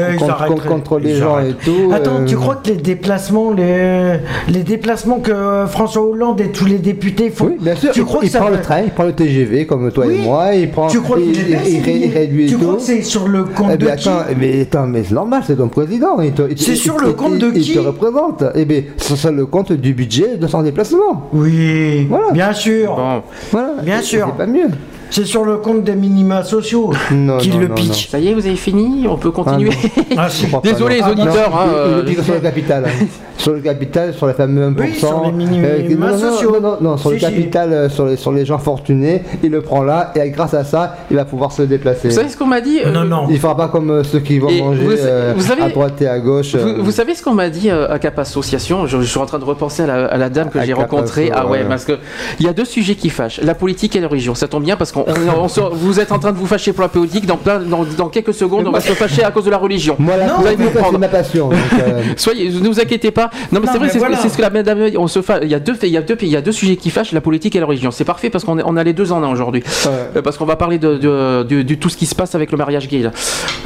contre, 0.48 0.66
contre 0.66 0.98
les 0.98 1.14
gens 1.16 1.38
et 1.40 1.52
tout. 1.64 1.90
Attends, 1.92 2.20
euh, 2.20 2.24
tu 2.26 2.36
crois 2.36 2.56
que 2.56 2.70
les 2.70 2.76
déplacements, 2.76 3.52
les, 3.52 4.18
les 4.48 4.62
déplacements 4.62 5.18
que 5.18 5.64
François 5.68 6.02
Hollande 6.02 6.40
et 6.40 6.48
tous 6.50 6.64
les 6.66 6.78
députés 6.78 7.30
font, 7.30 7.46
Oui, 7.46 7.56
bien 7.60 7.74
sûr. 7.76 7.92
tu 7.92 8.00
il, 8.00 8.04
crois 8.04 8.20
il 8.22 8.26
que 8.26 8.32
ça 8.32 8.38
prend 8.40 8.50
va- 8.50 8.56
le 8.56 8.62
train, 8.62 8.80
il 8.82 8.90
prend 8.90 9.04
le 9.04 9.12
TGV 9.12 9.66
comme 9.66 9.90
toi 9.92 10.04
Oui. 10.06 10.16
et 10.16 10.22
moi. 10.22 10.54
Il 10.54 10.70
prend. 10.70 10.86
Tu 10.88 11.00
crois 11.00 11.18
il, 11.20 11.30
il- 11.30 11.36
il 11.66 12.40
il 12.46 12.56
que 12.56 12.64
c'est 12.80 13.02
sur 13.02 13.28
le 13.28 13.44
compte 13.44 13.70
Eh 13.74 13.76
de 13.76 13.86
ben, 13.86 13.96
qui 13.96 14.08
attends, 14.08 14.24
mais 14.38 14.60
attends, 14.62 14.86
mais 14.86 15.04
c'est 15.04 15.14
normal, 15.14 15.42
c'est 15.46 15.56
ton 15.56 15.68
président. 15.68 16.20
il 16.20 16.32
il 16.50 16.58
C'est 16.58 16.72
il- 16.72 16.76
sur 16.76 16.96
il- 17.00 17.06
le 17.06 17.12
compte 17.12 17.32
il- 17.34 17.38
de 17.38 17.52
il 17.54 17.62
qui 17.62 17.74
te 17.74 17.78
représente. 17.78 18.44
Eh 18.54 18.64
bien, 18.64 18.82
c'est 18.96 19.16
sur 19.16 19.32
le 19.32 19.46
compte 19.46 19.72
du 19.72 19.94
budget 19.94 20.36
de 20.36 20.46
son 20.46 20.62
déplacement. 20.62 21.28
Oui, 21.32 22.06
Voilà. 22.08 22.30
bien 22.32 22.52
sûr. 22.52 22.94
bon. 22.96 23.22
Voilà. 23.52 23.68
Bien 23.82 24.00
sûr. 24.02 24.26
C'est 24.30 24.36
pas 24.38 24.46
mieux. 24.50 24.68
C'est 25.10 25.24
sur 25.24 25.44
le 25.44 25.56
compte 25.58 25.84
des 25.84 25.94
minima 25.94 26.42
sociaux 26.42 26.92
Non, 27.12 27.38
qu'il 27.38 27.58
le 27.58 27.68
pique. 27.68 28.08
Ça 28.10 28.18
y 28.18 28.28
est, 28.28 28.34
vous 28.34 28.46
avez 28.46 28.56
fini 28.56 29.06
On 29.08 29.16
peut 29.16 29.30
continuer 29.30 29.70
Ah, 30.16 30.28
si. 30.28 30.46
Désolé, 30.62 30.96
les 30.96 31.02
Ah, 31.02 31.06
non, 31.06 31.12
auditeurs. 31.12 31.50
il- 31.52 31.56
hein, 31.56 31.66
il- 31.66 31.92
euh, 31.92 32.02
pique 32.04 32.22
sur 32.22 32.34
le 32.34 32.40
capital. 32.40 32.84
sur 33.38 33.52
le 33.52 33.60
capital, 33.60 34.14
sur 34.14 34.26
les 34.26 34.32
fameux 34.32 34.66
1%. 34.70 34.74
Oui, 34.80 34.94
sur 34.98 35.22
les 35.24 35.32
minima 35.32 35.66
euh, 35.68 35.88
non, 35.88 36.16
non, 36.16 36.18
sociaux. 36.32 36.52
Non, 36.60 36.60
non, 36.60 36.76
non, 36.80 36.96
sur 36.96 37.10
le 37.10 37.18
si. 37.18 37.24
capital, 37.24 37.72
euh, 37.72 37.88
sur, 37.88 38.06
les, 38.06 38.16
sur 38.16 38.32
les 38.32 38.44
gens 38.44 38.58
fortunés, 38.58 39.22
il 39.42 39.50
le 39.50 39.60
prend 39.62 39.82
là, 39.82 40.12
et 40.16 40.30
grâce 40.30 40.54
à 40.54 40.64
ça, 40.64 40.96
il 41.10 41.16
va 41.16 41.24
pouvoir 41.24 41.52
se 41.52 41.62
déplacer. 41.62 42.08
Vous 42.08 42.14
savez 42.14 42.28
ce 42.28 42.36
qu'on 42.36 42.46
m'a 42.46 42.60
dit 42.60 42.80
euh, 42.84 42.90
Non, 42.90 43.04
non. 43.04 43.26
Il 43.30 43.38
fera 43.38 43.56
pas 43.56 43.68
comme 43.68 43.90
euh, 43.90 44.02
ceux 44.04 44.20
qui 44.20 44.38
vont 44.38 44.48
Et 44.48 44.60
manger 44.60 44.82
vous- 44.82 44.90
euh, 44.92 45.34
vous 45.36 45.42
savez- 45.42 45.62
à 45.62 45.68
droite 45.68 46.00
et 46.02 46.08
à 46.08 46.18
gauche. 46.18 46.54
euh, 46.54 46.74
Vous, 46.78 46.84
vous 46.84 46.90
savez 46.90 47.14
ce 47.14 47.22
qu'on 47.22 47.34
m'a 47.34 47.48
dit 47.50 47.70
euh, 47.70 47.88
à 47.90 47.98
Cap 47.98 48.18
Association? 48.18 48.86
Je, 48.86 49.00
je 49.00 49.06
suis 49.06 49.18
en 49.20 49.26
train 49.26 49.38
de 49.38 49.44
repenser 49.44 49.82
à 49.84 49.86
la, 49.86 50.06
à 50.06 50.16
la 50.16 50.28
dame 50.30 50.50
que 50.50 50.60
j'ai 50.62 50.72
rencontrée. 50.72 51.30
Ah 51.32 51.46
ouais, 51.46 51.64
parce 51.68 51.84
que 51.84 51.92
il 52.40 52.46
y 52.46 52.48
a 52.48 52.52
deux 52.52 52.64
sujets 52.64 52.94
qui 52.96 53.10
fâchent 53.10 53.40
la 53.42 53.54
politique 53.54 53.94
et 53.96 54.00
la 54.00 54.08
religion. 54.08 54.34
Ça 54.34 54.48
tombe 54.48 54.64
bien 54.64 54.76
parce 54.76 54.92
qu'on 55.04 55.68
vous 55.72 56.00
êtes 56.00 56.12
en 56.12 56.18
train 56.18 56.32
de 56.32 56.38
vous 56.38 56.46
fâcher 56.46 56.72
pour 56.72 56.82
la 56.82 56.88
politique. 56.88 57.26
Dans, 57.26 57.36
plein- 57.36 57.60
dans, 57.60 57.84
dans 57.84 58.08
quelques 58.08 58.34
secondes, 58.34 58.66
on 58.66 58.70
va 58.72 58.80
se 58.80 58.92
fâcher 58.92 59.22
à 59.24 59.30
cause 59.30 59.44
de 59.44 59.50
la 59.50 59.58
religion. 59.58 59.96
Moi, 59.98 60.16
la 60.16 60.26
vous 60.26 60.46
allez 60.46 60.56
vous 60.56 60.62
politique, 60.64 60.70
c'est 60.74 60.80
prendre. 60.80 60.98
ma 60.98 61.08
passion. 61.08 61.48
donc, 61.48 61.58
euh, 61.80 62.02
Soyez, 62.16 62.48
ne 62.50 62.68
vous 62.68 62.80
inquiétez 62.80 63.10
pas. 63.10 63.30
Non, 63.52 63.60
mais 63.60 63.68
c'est 63.70 63.78
vrai, 63.78 63.88
c'est 63.88 63.94
ce 63.94 63.94
que- 63.94 63.98
voilà. 63.98 64.16
c'est 64.16 64.28
ce 64.28 64.36
que 64.36 64.42
la 64.42 64.50
madame. 64.50 64.78
On 64.98 65.06
se 65.08 65.22
fa- 65.22 65.40
Il 65.42 65.48
y 65.48 65.54
a 65.54 65.58
deux, 65.60 65.76
il 65.82 65.88
y 65.88 65.96
a 65.96 66.02
deux, 66.02 66.16
il 66.22 66.28
y 66.28 66.36
a 66.36 66.40
deux 66.40 66.52
sujets 66.52 66.76
qui 66.76 66.90
fâchent 66.90 67.12
la 67.12 67.20
politique 67.20 67.54
et 67.56 67.60
la 67.60 67.66
religion. 67.66 67.90
C'est 67.90 68.04
parfait 68.04 68.30
parce 68.30 68.44
qu'on 68.44 68.58
on 68.58 68.76
a 68.76 68.84
les 68.84 68.92
deux 68.92 69.12
en 69.12 69.22
un 69.22 69.28
aujourd'hui. 69.30 69.62
Euh, 69.86 70.22
parce 70.22 70.36
qu'on 70.36 70.44
va 70.46 70.56
parler 70.56 70.78
de, 70.78 70.96
de, 70.96 71.42
de- 71.42 71.62
de 71.62 71.74
tout 71.74 71.88
ce 71.88 71.96
qui 71.96 72.06
se 72.06 72.14
passe 72.14 72.34
avec 72.34 72.50
le 72.52 72.58
mariage 72.58 72.88
gay. 72.88 72.98
là. 73.02 73.10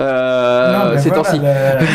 Euh, 0.00 0.73
Non, 0.73 0.91
mais 0.94 1.00
ces 1.00 1.09
voilà, 1.10 1.25
temps-ci. 1.25 1.41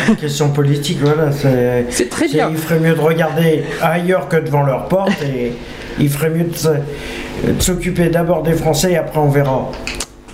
la 0.08 0.14
question 0.20 0.48
politique, 0.50 0.98
voilà, 1.02 1.32
c'est. 1.32 1.86
C'est 1.90 2.08
très 2.08 2.28
bien. 2.28 2.48
Il 2.50 2.56
ferait 2.56 2.78
mieux 2.80 2.94
de 2.94 3.00
regarder 3.00 3.64
ailleurs 3.82 4.28
que 4.28 4.36
devant 4.36 4.62
leur 4.62 4.86
porte 4.86 5.12
et 5.22 5.52
il 5.98 6.08
ferait 6.08 6.30
mieux 6.30 6.44
de 6.44 7.60
s'occuper 7.60 8.08
d'abord 8.08 8.42
des 8.42 8.52
Français 8.54 8.92
et 8.92 8.96
après 8.96 9.18
on 9.18 9.28
verra. 9.28 9.70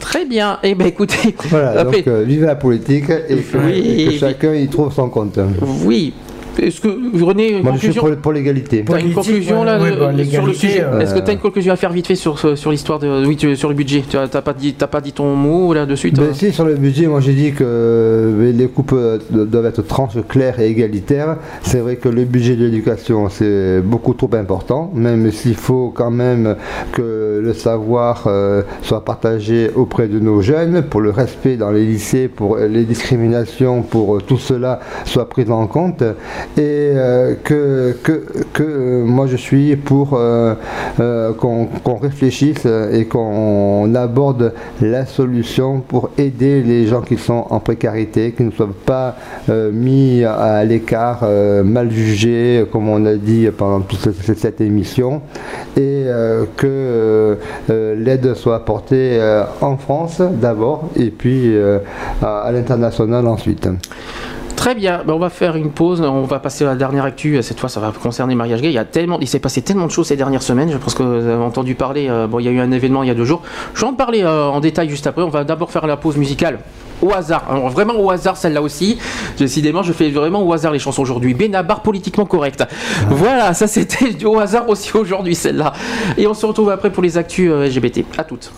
Très 0.00 0.24
bien. 0.24 0.58
Eh 0.62 0.74
ben 0.74 0.86
écoutez. 0.86 1.34
Voilà, 1.48 1.84
donc 1.84 2.06
euh, 2.06 2.24
vive 2.26 2.44
la 2.44 2.56
politique 2.56 3.08
et 3.28 3.36
que, 3.38 3.56
Oui, 3.58 3.72
et 3.78 4.04
que 4.04 4.10
oui. 4.10 4.18
chacun 4.18 4.52
y 4.54 4.68
trouve 4.68 4.92
son 4.92 5.08
compte. 5.08 5.38
Oui. 5.84 6.12
Est-ce 6.58 6.80
que 6.80 6.88
René, 7.24 7.50
une 7.58 7.62
Moi, 7.62 7.72
je 7.74 7.78
suis 7.78 7.88
conclusion 7.88 8.02
pour, 8.02 8.16
pour 8.16 8.32
l'égalité. 8.32 8.84
T'as 8.86 9.00
une 9.00 9.12
conclusion 9.14 9.64
là 9.64 9.80
ouais, 9.80 9.90
de- 9.92 9.96
bah, 9.96 10.24
sur 10.24 10.46
le 10.46 10.52
sujet? 10.52 10.82
Euh, 10.84 11.00
Est-ce 11.00 11.14
que 11.14 11.20
tu 11.20 11.30
as 11.30 11.32
une 11.32 11.38
conclusion 11.38 11.72
à 11.72 11.76
faire 11.76 11.92
vite 11.92 12.06
fait 12.06 12.14
sur, 12.14 12.38
sur 12.56 12.70
l'histoire 12.70 12.98
de 12.98 13.24
oui 13.26 13.36
tu- 13.36 13.56
sur 13.56 13.68
le 13.68 13.74
budget? 13.74 14.02
Tu 14.08 14.16
n'as 14.16 14.26
pas 14.28 14.52
dit 14.52 14.74
t'as 14.74 14.86
pas 14.86 15.00
dit 15.00 15.12
ton 15.12 15.34
mot 15.34 15.72
là 15.72 15.86
dessus 15.86 16.10
Ben, 16.10 16.34
si, 16.34 16.52
sur 16.52 16.64
le 16.64 16.74
budget, 16.74 17.06
moi 17.06 17.20
j'ai 17.20 17.32
dit 17.32 17.52
que 17.52 17.64
euh, 17.66 18.52
les 18.52 18.66
coupes 18.68 18.92
euh, 18.92 19.18
doivent 19.30 19.66
être 19.66 19.82
tranches 19.82 20.16
claires 20.28 20.60
et 20.60 20.68
égalitaires. 20.68 21.36
C'est 21.62 21.78
vrai 21.80 21.96
que 21.96 22.08
le 22.08 22.24
budget 22.24 22.56
de 22.56 22.64
l'éducation 22.64 23.28
c'est 23.28 23.80
beaucoup 23.80 24.14
trop 24.14 24.30
important, 24.34 24.90
même 24.94 25.30
s'il 25.32 25.54
faut 25.56 25.92
quand 25.94 26.10
même 26.10 26.56
que 26.92 27.40
le 27.42 27.52
savoir 27.54 28.24
euh, 28.26 28.62
soit 28.82 29.04
partagé 29.04 29.70
auprès 29.74 30.08
de 30.08 30.18
nos 30.18 30.42
jeunes, 30.42 30.82
pour 30.82 31.00
le 31.00 31.10
respect 31.10 31.56
dans 31.56 31.70
les 31.70 31.84
lycées, 31.86 32.28
pour 32.28 32.56
les 32.58 32.84
discriminations, 32.84 33.82
pour 33.82 34.16
euh, 34.16 34.20
tout 34.20 34.38
cela 34.38 34.80
soit 35.04 35.28
pris 35.28 35.48
en 35.50 35.66
compte. 35.66 36.02
Et 36.56 36.92
euh, 36.94 37.34
que, 37.42 37.96
que, 38.02 38.24
que 38.52 39.02
moi 39.04 39.26
je 39.26 39.36
suis 39.36 39.76
pour 39.76 40.14
euh, 40.14 40.54
euh, 41.00 41.32
qu'on 41.32 41.96
réfléchisse 41.96 42.66
et 42.66 43.06
qu'on 43.06 43.94
aborde 43.94 44.52
la 44.80 45.06
solution 45.06 45.80
pour 45.80 46.10
aider 46.18 46.62
les 46.62 46.86
gens 46.86 47.00
qui 47.00 47.16
sont 47.16 47.46
en 47.50 47.60
précarité, 47.60 48.32
qui 48.32 48.42
ne 48.42 48.50
soient 48.50 48.68
pas 48.84 49.16
mis 49.48 50.24
à 50.24 50.64
l'écart, 50.64 51.24
mal 51.64 51.90
jugés, 51.90 52.66
comme 52.70 52.88
on 52.88 53.04
a 53.06 53.14
dit 53.14 53.48
pendant 53.56 53.80
toute 53.80 54.10
cette, 54.36 54.60
émission, 54.60 55.22
et 55.76 56.04
que 56.56 57.38
l'aide 57.68 58.34
soit 58.34 58.56
apportée 58.56 59.20
en 59.60 59.76
France 59.76 60.20
d'abord, 60.20 60.90
et 60.96 61.10
puis 61.10 61.54
à 62.22 62.50
l'international 62.52 63.26
ensuite. 63.26 63.68
Très 64.62 64.76
bien, 64.76 65.02
Ben, 65.04 65.14
on 65.14 65.18
va 65.18 65.28
faire 65.28 65.56
une 65.56 65.72
pause, 65.72 66.00
on 66.02 66.22
va 66.22 66.38
passer 66.38 66.62
à 66.62 66.68
la 66.68 66.74
dernière 66.76 67.04
actu, 67.04 67.42
cette 67.42 67.58
fois 67.58 67.68
ça 67.68 67.80
va 67.80 67.90
concerner 67.90 68.36
mariage 68.36 68.62
gay, 68.62 68.68
il, 68.68 68.74
y 68.74 68.78
a 68.78 68.84
tellement, 68.84 69.18
il 69.18 69.26
s'est 69.26 69.40
passé 69.40 69.60
tellement 69.60 69.86
de 69.86 69.90
choses 69.90 70.06
ces 70.06 70.14
dernières 70.14 70.44
semaines, 70.44 70.70
je 70.70 70.76
pense 70.76 70.94
que 70.94 71.02
vous 71.02 71.26
avez 71.26 71.42
entendu 71.42 71.74
parler, 71.74 72.06
euh, 72.08 72.28
bon 72.28 72.38
il 72.38 72.44
y 72.44 72.48
a 72.48 72.52
eu 72.52 72.60
un 72.60 72.70
événement 72.70 73.02
il 73.02 73.08
y 73.08 73.10
a 73.10 73.14
deux 73.14 73.24
jours, 73.24 73.42
je 73.74 73.80
vais 73.80 73.88
en 73.88 73.94
parler 73.94 74.22
euh, 74.22 74.46
en 74.46 74.60
détail 74.60 74.88
juste 74.88 75.08
après, 75.08 75.22
on 75.22 75.30
va 75.30 75.42
d'abord 75.42 75.72
faire 75.72 75.84
la 75.88 75.96
pause 75.96 76.16
musicale 76.16 76.60
au 77.02 77.12
hasard, 77.12 77.44
Alors, 77.50 77.70
vraiment 77.70 77.94
au 77.98 78.08
hasard 78.12 78.36
celle-là 78.36 78.62
aussi, 78.62 78.98
décidément 79.36 79.82
je 79.82 79.92
fais 79.92 80.10
vraiment 80.10 80.44
au 80.44 80.52
hasard 80.52 80.70
les 80.70 80.78
chansons 80.78 81.02
aujourd'hui, 81.02 81.34
Benabar 81.34 81.82
politiquement 81.82 82.26
correct, 82.26 82.62
voilà 83.08 83.54
ça 83.54 83.66
c'était 83.66 84.24
au 84.24 84.38
hasard 84.38 84.68
aussi 84.68 84.96
aujourd'hui 84.96 85.34
celle-là, 85.34 85.72
et 86.16 86.28
on 86.28 86.34
se 86.34 86.46
retrouve 86.46 86.70
après 86.70 86.90
pour 86.90 87.02
les 87.02 87.18
actus 87.18 87.50
euh, 87.50 87.66
LGBT, 87.66 88.04
à 88.16 88.22
toutes. 88.22 88.52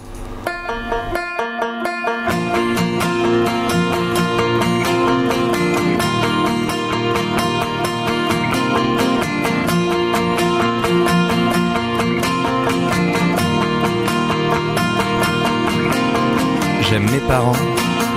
Parents, 17.28 17.60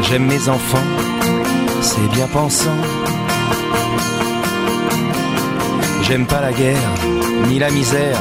j'aime 0.04 0.26
mes 0.26 0.50
enfants, 0.50 0.88
c'est 1.82 2.10
bien 2.12 2.28
pensant. 2.28 2.80
J'aime 6.04 6.26
pas 6.26 6.42
la 6.42 6.54
guerre, 6.54 6.90
ni 7.48 7.60
la 7.60 7.70
misère, 7.70 8.20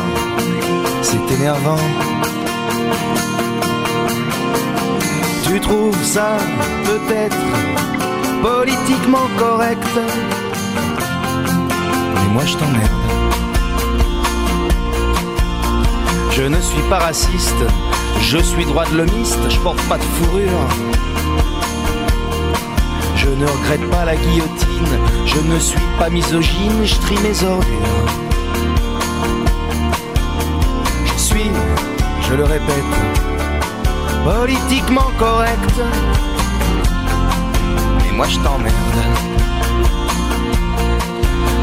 c'est 1.03 1.35
énervant. 1.35 1.85
Tu 5.45 5.61
trouves 5.61 6.05
ça 6.05 6.37
peut-être 6.85 7.37
politiquement 8.43 9.29
correct, 9.39 9.99
mais 12.15 12.29
moi 12.33 12.45
je 12.45 12.57
t'emmerde. 12.57 13.07
Je 16.33 16.43
ne 16.43 16.61
suis 16.61 16.83
pas 16.91 16.99
raciste, 16.99 17.63
je 18.21 18.39
suis 18.39 18.65
droit 18.65 18.85
de 18.87 18.97
l'homiste, 18.99 19.39
je 19.49 19.59
porte 19.61 19.81
pas 19.89 19.99
de 19.99 20.03
fourrure. 20.03 20.69
Je 23.17 23.29
ne 23.29 23.47
regrette 23.47 23.91
pas 23.91 24.05
la 24.05 24.17
guillotine, 24.17 24.99
je 25.27 25.41
ne 25.53 25.59
suis 25.59 25.81
pas 25.99 26.09
misogyne, 26.11 26.85
je 26.85 26.95
trie 26.97 27.19
mes 27.23 27.43
ordures. 27.45 28.07
Je 31.07 31.21
suis, 31.21 31.51
je 32.29 32.35
le 32.35 32.45
répète, 32.45 32.95
politiquement 34.25 35.11
correct. 35.19 35.75
Mais 38.03 38.13
moi 38.13 38.27
je 38.29 38.39
t'emmerde. 38.39 38.75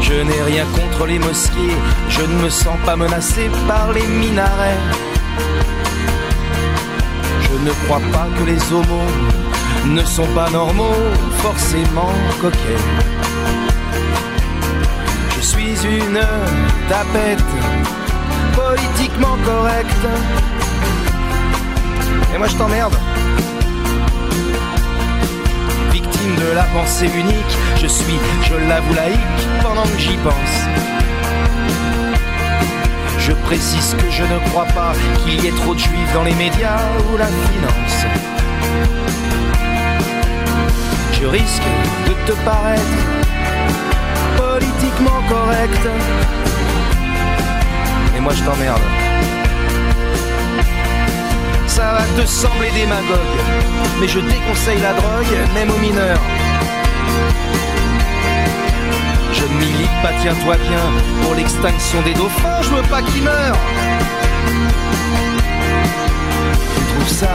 Je 0.02 0.12
n'ai 0.12 0.42
rien 0.42 0.66
contre 0.66 1.06
les 1.06 1.18
mosquées, 1.18 1.76
je 2.10 2.20
ne 2.20 2.42
me 2.42 2.50
sens 2.50 2.76
pas 2.84 2.94
menacé 2.94 3.50
par 3.66 3.92
les 3.92 4.06
minarets. 4.06 4.78
Je 7.54 7.60
ne 7.60 7.70
crois 7.84 8.00
pas 8.12 8.26
que 8.36 8.44
les 8.44 8.72
homos 8.72 9.10
ne 9.86 10.02
sont 10.04 10.26
pas 10.34 10.50
normaux, 10.50 10.98
forcément 11.38 12.12
coquets. 12.40 12.82
Je 15.36 15.40
suis 15.40 15.86
une 15.86 16.20
tapette, 16.88 17.44
politiquement 18.54 19.36
correcte. 19.44 20.06
Et 22.34 22.38
moi 22.38 22.48
je 22.48 22.56
t'emmerde. 22.56 22.96
Victime 25.92 26.34
de 26.34 26.54
la 26.56 26.64
pensée 26.64 27.06
unique, 27.06 27.56
je 27.80 27.86
suis, 27.86 28.18
je 28.42 28.68
l'avoue, 28.68 28.94
laïque 28.94 29.42
pendant 29.62 29.84
que 29.84 29.98
j'y 29.98 30.16
pense. 30.16 30.93
Je 33.26 33.32
précise 33.32 33.94
que 33.94 34.10
je 34.10 34.22
ne 34.22 34.38
crois 34.50 34.66
pas 34.74 34.92
qu'il 35.24 35.42
y 35.42 35.46
ait 35.48 35.58
trop 35.62 35.72
de 35.72 35.78
juifs 35.78 36.12
dans 36.12 36.24
les 36.24 36.34
médias 36.34 36.82
ou 37.10 37.16
la 37.16 37.26
finance. 37.26 38.04
Je 41.10 41.26
risque 41.26 41.62
de 42.06 42.12
te 42.26 42.36
paraître 42.44 42.82
politiquement 44.36 45.22
correct. 45.26 45.88
Et 48.14 48.20
moi 48.20 48.34
je 48.34 48.42
t'emmerde. 48.42 48.82
Ça 51.66 51.94
va 51.94 52.22
te 52.22 52.26
sembler 52.26 52.70
démagogue, 52.72 53.40
mais 54.00 54.06
je 54.06 54.20
déconseille 54.20 54.82
la 54.82 54.92
drogue, 54.92 55.34
même 55.54 55.70
aux 55.70 55.78
mineurs. 55.78 56.20
Milite 59.58 60.02
pas, 60.02 60.12
tiens-toi 60.20 60.56
bien, 60.56 60.84
pour 61.22 61.34
l'extinction 61.34 62.02
des 62.02 62.14
dauphins, 62.14 62.62
je 62.62 62.70
veux 62.70 62.82
pas 62.82 63.02
qu'ils 63.02 63.22
meurent. 63.22 63.58
Tu 66.76 66.84
trouves 66.94 67.08
ça 67.08 67.30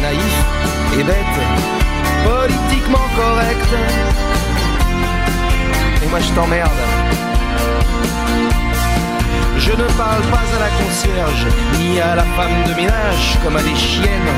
naïf 0.00 0.36
et 0.98 1.02
bête, 1.02 1.38
politiquement 2.24 3.08
correct. 3.16 3.68
Et 6.02 6.06
moi 6.06 6.20
je 6.20 6.32
t'emmerde. 6.32 6.70
Je 9.58 9.72
ne 9.72 9.88
parle 9.98 10.22
pas 10.30 10.46
à 10.56 10.60
la 10.60 10.70
concierge, 10.82 11.46
ni 11.78 12.00
à 12.00 12.14
la 12.14 12.22
femme 12.22 12.64
de 12.68 12.74
ménage 12.74 13.38
comme 13.44 13.56
à 13.56 13.62
des 13.62 13.74
chiennes. 13.74 14.32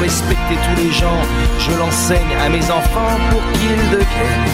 Respecter 0.00 0.56
tous 0.56 0.82
les 0.82 0.92
gens, 0.92 1.20
je 1.58 1.72
l'enseigne 1.78 2.36
à 2.44 2.48
mes 2.48 2.70
enfants 2.70 3.18
pour 3.30 3.40
qu'ils 3.52 3.90
deviennent. 3.90 4.50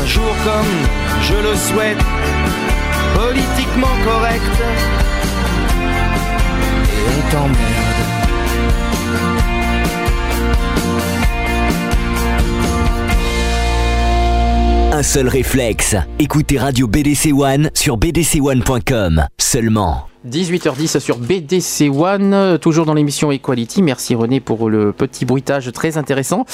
Un 0.00 0.06
jour 0.06 0.34
comme 0.44 0.66
je 1.22 1.34
le 1.34 1.56
souhaite, 1.56 2.04
politiquement 3.14 3.96
correct. 4.04 4.42
Et 6.88 7.08
on 7.08 7.30
t'emmerde. 7.30 7.82
Un 14.92 14.98
Un 14.98 15.02
seul 15.02 15.26
réflexe. 15.26 15.96
Écoutez 16.18 16.58
Radio 16.58 16.86
BDC 16.86 17.32
One 17.32 17.70
sur 17.74 17.98
bdc1.com 17.98 19.26
seulement. 19.36 20.11
18h10 20.32 20.98
sur 20.98 21.18
BDC 21.18 21.90
One, 21.94 22.58
toujours 22.58 22.86
dans 22.86 22.94
l'émission 22.94 23.30
Equality. 23.30 23.82
Merci 23.82 24.14
René 24.14 24.40
pour 24.40 24.70
le 24.70 24.92
petit 24.92 25.26
bruitage 25.26 25.70
très 25.72 25.98
intéressant. 25.98 26.46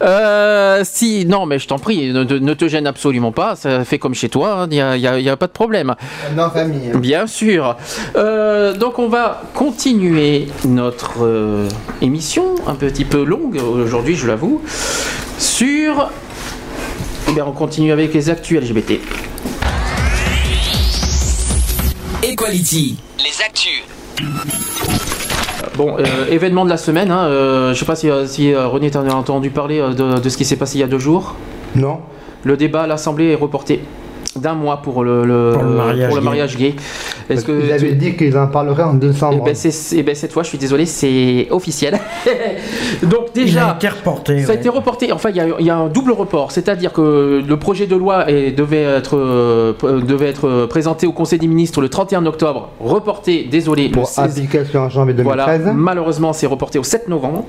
Euh, 0.00 0.82
si, 0.84 1.26
non, 1.26 1.44
mais 1.44 1.58
je 1.58 1.68
t'en 1.68 1.78
prie, 1.78 2.10
ne, 2.10 2.24
ne, 2.24 2.54
te 2.54 2.66
gêne 2.68 2.86
absolument 2.86 3.30
pas. 3.30 3.54
Ça 3.54 3.84
fait 3.84 3.98
comme 3.98 4.14
chez 4.14 4.30
toi, 4.30 4.66
il 4.70 4.80
hein, 4.80 4.96
n'y 4.96 5.06
a, 5.06 5.12
a, 5.12 5.32
a, 5.32 5.36
pas 5.36 5.46
de 5.46 5.52
problème. 5.52 5.94
Non, 6.34 6.48
famille. 6.48 6.90
Bien 6.94 7.26
sûr. 7.26 7.76
Euh, 8.16 8.72
donc 8.72 8.98
on 8.98 9.08
va 9.08 9.42
continuer 9.52 10.48
notre 10.64 11.22
euh, 11.22 11.68
émission, 12.00 12.54
un 12.66 12.76
petit 12.76 13.04
peu 13.04 13.24
longue 13.24 13.60
aujourd'hui, 13.62 14.16
je 14.16 14.26
l'avoue, 14.26 14.62
sur. 15.38 16.10
Eh 17.28 17.32
bien, 17.32 17.44
on 17.46 17.52
continue 17.52 17.92
avec 17.92 18.14
les 18.14 18.30
actus 18.30 18.58
LGBT. 18.58 19.00
Equality. 22.28 22.94
Les 23.18 23.42
actus. 23.42 23.84
Bon, 25.78 25.96
euh, 25.98 26.26
événement 26.30 26.66
de 26.66 26.68
la 26.68 26.76
semaine, 26.76 27.10
hein, 27.10 27.24
euh, 27.24 27.72
je 27.72 27.78
sais 27.78 27.86
pas 27.86 27.96
si, 27.96 28.10
si 28.26 28.52
euh, 28.52 28.66
René 28.66 28.90
t'en 28.90 29.08
a 29.08 29.14
entendu 29.14 29.48
parler 29.48 29.78
de, 29.78 30.20
de, 30.20 30.28
ce 30.28 30.36
qui 30.36 30.44
s'est 30.44 30.56
passé 30.56 30.76
il 30.76 30.80
y 30.82 30.84
a 30.84 30.88
deux 30.88 30.98
jours. 30.98 31.36
Non. 31.74 32.00
Le 32.42 32.58
débat 32.58 32.82
à 32.82 32.86
l'Assemblée 32.86 33.28
est 33.28 33.34
reporté 33.34 33.80
d'un 34.36 34.54
mois 34.54 34.78
pour 34.82 35.04
le, 35.04 35.24
le, 35.24 35.52
pour 35.54 35.62
le 35.62 35.70
mariage, 35.70 36.08
pour 36.08 36.16
le 36.16 36.22
mariage 36.22 36.56
gay. 36.56 36.70
gay. 36.70 36.76
Est-ce 37.30 37.44
que 37.44 37.66
ils 37.66 37.72
avaient 37.72 37.92
dit 37.92 38.16
qu'ils 38.16 38.36
en 38.36 38.46
parleraient 38.46 38.84
en 38.84 38.94
décembre. 38.94 39.46
Et 39.48 39.52
ben, 39.52 39.72
et 39.92 40.02
ben, 40.02 40.14
cette 40.14 40.32
fois, 40.32 40.42
je 40.42 40.48
suis 40.48 40.58
désolé, 40.58 40.86
c'est 40.86 41.48
officiel. 41.50 41.98
Donc 43.02 43.32
déjà, 43.34 43.60
il 43.60 43.70
a 43.70 43.74
été 43.76 43.88
reporté. 43.88 44.42
Ça 44.42 44.48
ouais. 44.48 44.56
a 44.56 44.60
été 44.60 44.68
reporté. 44.68 45.12
Enfin, 45.12 45.30
il 45.30 45.36
y, 45.36 45.40
a, 45.40 45.46
il 45.58 45.66
y 45.66 45.70
a 45.70 45.76
un 45.76 45.88
double 45.88 46.12
report, 46.12 46.52
c'est-à-dire 46.52 46.92
que 46.92 47.42
le 47.46 47.56
projet 47.58 47.86
de 47.86 47.96
loi 47.96 48.30
est, 48.30 48.52
devait 48.52 48.82
être 48.82 49.16
euh, 49.16 49.72
devait 49.82 50.28
être 50.28 50.66
présenté 50.66 51.06
au 51.06 51.12
Conseil 51.12 51.38
des 51.38 51.46
ministres 51.46 51.80
le 51.80 51.88
31 51.88 52.26
octobre, 52.26 52.70
reporté. 52.80 53.48
Désolé. 53.50 53.88
Pour 53.88 54.08
16... 54.08 54.38
application 54.38 54.80
en 54.82 54.88
janvier 54.88 55.14
2013. 55.14 55.60
Voilà, 55.62 55.72
malheureusement, 55.74 56.32
c'est 56.32 56.46
reporté 56.46 56.78
au 56.78 56.84
7 56.84 57.08
novembre. 57.08 57.44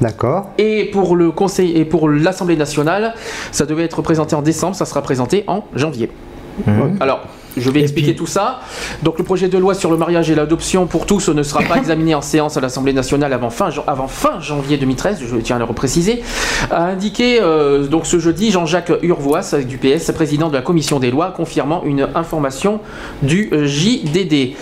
D'accord. 0.00 0.50
Et 0.58 0.86
pour 0.86 1.16
le 1.16 1.30
Conseil 1.30 1.76
et 1.76 1.84
pour 1.84 2.08
l'Assemblée 2.08 2.56
nationale, 2.56 3.14
ça 3.52 3.66
devait 3.66 3.84
être 3.84 4.02
présenté 4.02 4.34
en 4.34 4.42
décembre, 4.42 4.74
ça 4.74 4.86
sera 4.86 5.02
présenté 5.02 5.44
en 5.46 5.64
janvier. 5.74 6.10
Mmh. 6.66 6.96
Alors, 7.00 7.20
je 7.56 7.70
vais 7.70 7.80
expliquer 7.80 8.14
tout 8.14 8.26
ça. 8.26 8.60
Donc, 9.02 9.18
le 9.18 9.24
projet 9.24 9.48
de 9.48 9.58
loi 9.58 9.74
sur 9.74 9.90
le 9.90 9.96
mariage 9.96 10.30
et 10.30 10.34
l'adoption 10.34 10.86
pour 10.86 11.06
tous 11.06 11.28
ne 11.28 11.42
sera 11.42 11.62
pas 11.62 11.76
examiné 11.78 12.14
en 12.14 12.22
séance 12.22 12.56
à 12.56 12.60
l'Assemblée 12.60 12.92
nationale 12.92 13.32
avant 13.32 13.50
fin, 13.50 13.70
avant 13.86 14.08
fin 14.08 14.40
janvier 14.40 14.76
2013, 14.76 15.20
je 15.26 15.36
tiens 15.36 15.56
à 15.56 15.58
le 15.58 15.64
repréciser, 15.64 16.22
a 16.70 16.84
indiqué 16.84 17.40
euh, 17.40 17.86
donc 17.86 18.06
ce 18.06 18.18
jeudi 18.18 18.50
Jean-Jacques 18.50 18.92
Urvoas 19.02 19.54
du 19.66 19.78
PS, 19.78 20.12
président 20.12 20.48
de 20.48 20.54
la 20.54 20.62
commission 20.62 21.00
des 21.00 21.10
lois, 21.10 21.32
confirmant 21.36 21.82
une 21.84 22.08
information 22.14 22.80
du 23.22 23.50
JDD. 23.52 24.56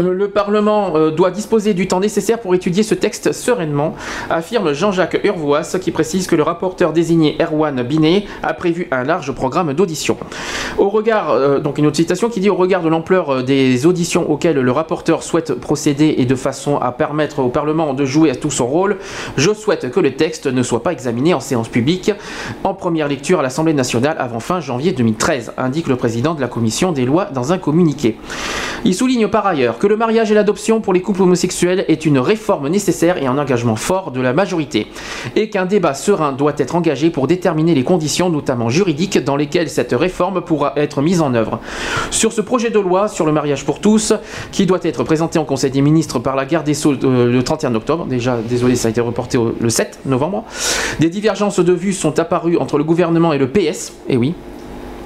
Le 0.00 0.28
Parlement 0.28 0.96
euh, 0.96 1.10
doit 1.10 1.30
disposer 1.30 1.74
du 1.74 1.86
temps 1.86 2.00
nécessaire 2.00 2.40
pour 2.40 2.54
étudier 2.54 2.82
ce 2.82 2.94
texte 2.94 3.32
sereinement, 3.32 3.94
affirme 4.30 4.72
Jean-Jacques 4.72 5.20
Urvoas, 5.24 5.78
qui 5.80 5.90
précise 5.90 6.26
que 6.26 6.34
le 6.34 6.42
rapporteur 6.42 6.92
désigné 6.92 7.36
Erwan 7.40 7.82
Binet 7.82 8.24
a 8.42 8.54
prévu 8.54 8.88
un 8.90 9.04
large 9.04 9.32
programme 9.32 9.74
d'audition. 9.74 10.16
Au 10.78 10.88
regard, 10.88 11.30
euh, 11.30 11.58
donc 11.58 11.76
une 11.76 11.86
autre 11.86 11.96
citation 11.96 12.30
qui 12.30 12.40
dit 12.40 12.48
au 12.48 12.54
regard 12.54 12.82
de 12.82 12.88
l'ampleur 12.88 13.44
des 13.44 13.84
auditions 13.84 14.30
auxquelles 14.30 14.58
le 14.58 14.72
rapporteur 14.72 15.22
souhaite 15.22 15.54
procéder 15.54 16.14
et 16.18 16.24
de 16.24 16.34
façon 16.34 16.78
à 16.78 16.92
permettre 16.92 17.40
au 17.40 17.48
Parlement 17.48 17.92
de 17.92 18.04
jouer 18.06 18.30
à 18.30 18.36
tout 18.36 18.50
son 18.50 18.66
rôle, 18.66 18.96
je 19.36 19.52
souhaite 19.52 19.90
que 19.90 20.00
le 20.00 20.14
texte 20.14 20.46
ne 20.46 20.62
soit 20.62 20.82
pas 20.82 20.92
examiné 20.92 21.34
en 21.34 21.40
séance 21.40 21.68
publique 21.68 22.12
en 22.64 22.72
première 22.72 23.08
lecture 23.08 23.40
à 23.40 23.42
l'Assemblée 23.42 23.74
nationale 23.74 24.16
avant 24.18 24.40
fin 24.40 24.60
janvier 24.60 24.92
2013, 24.92 25.52
indique 25.58 25.88
le 25.88 25.96
président 25.96 26.34
de 26.34 26.40
la 26.40 26.48
commission 26.48 26.92
des 26.92 27.04
lois 27.04 27.26
dans 27.26 27.52
un 27.52 27.58
communiqué. 27.58 28.16
Il 28.84 28.94
souligne 28.94 29.28
par 29.28 29.46
ailleurs 29.46 29.78
que 29.78 29.89
le 29.90 29.96
mariage 29.96 30.30
et 30.30 30.34
l'adoption 30.34 30.80
pour 30.80 30.92
les 30.92 31.02
couples 31.02 31.22
homosexuels 31.22 31.84
est 31.88 32.06
une 32.06 32.20
réforme 32.20 32.68
nécessaire 32.68 33.20
et 33.20 33.26
un 33.26 33.36
engagement 33.36 33.74
fort 33.74 34.12
de 34.12 34.20
la 34.20 34.32
majorité, 34.32 34.86
et 35.34 35.50
qu'un 35.50 35.66
débat 35.66 35.94
serein 35.94 36.30
doit 36.30 36.52
être 36.58 36.76
engagé 36.76 37.10
pour 37.10 37.26
déterminer 37.26 37.74
les 37.74 37.82
conditions, 37.82 38.30
notamment 38.30 38.68
juridiques, 38.68 39.18
dans 39.18 39.34
lesquelles 39.34 39.68
cette 39.68 39.90
réforme 39.90 40.42
pourra 40.42 40.74
être 40.76 41.02
mise 41.02 41.20
en 41.20 41.34
œuvre. 41.34 41.58
Sur 42.12 42.32
ce 42.32 42.40
projet 42.40 42.70
de 42.70 42.78
loi 42.78 43.08
sur 43.08 43.26
le 43.26 43.32
mariage 43.32 43.64
pour 43.64 43.80
tous, 43.80 44.12
qui 44.52 44.64
doit 44.64 44.78
être 44.84 45.02
présenté 45.02 45.40
en 45.40 45.44
Conseil 45.44 45.72
des 45.72 45.82
ministres 45.82 46.20
par 46.20 46.36
la 46.36 46.44
garde 46.44 46.66
des 46.66 46.74
Sceaux 46.74 46.92
le 46.92 47.42
31 47.42 47.74
octobre, 47.74 48.06
déjà 48.06 48.38
désolé 48.48 48.76
ça 48.76 48.86
a 48.86 48.90
été 48.92 49.00
reporté 49.00 49.40
le 49.58 49.70
7 49.70 50.02
novembre, 50.06 50.44
des 51.00 51.10
divergences 51.10 51.58
de 51.58 51.72
vues 51.72 51.94
sont 51.94 52.20
apparues 52.20 52.56
entre 52.58 52.78
le 52.78 52.84
gouvernement 52.84 53.32
et 53.32 53.38
le 53.38 53.48
PS, 53.48 53.94
et 54.08 54.16
oui, 54.16 54.34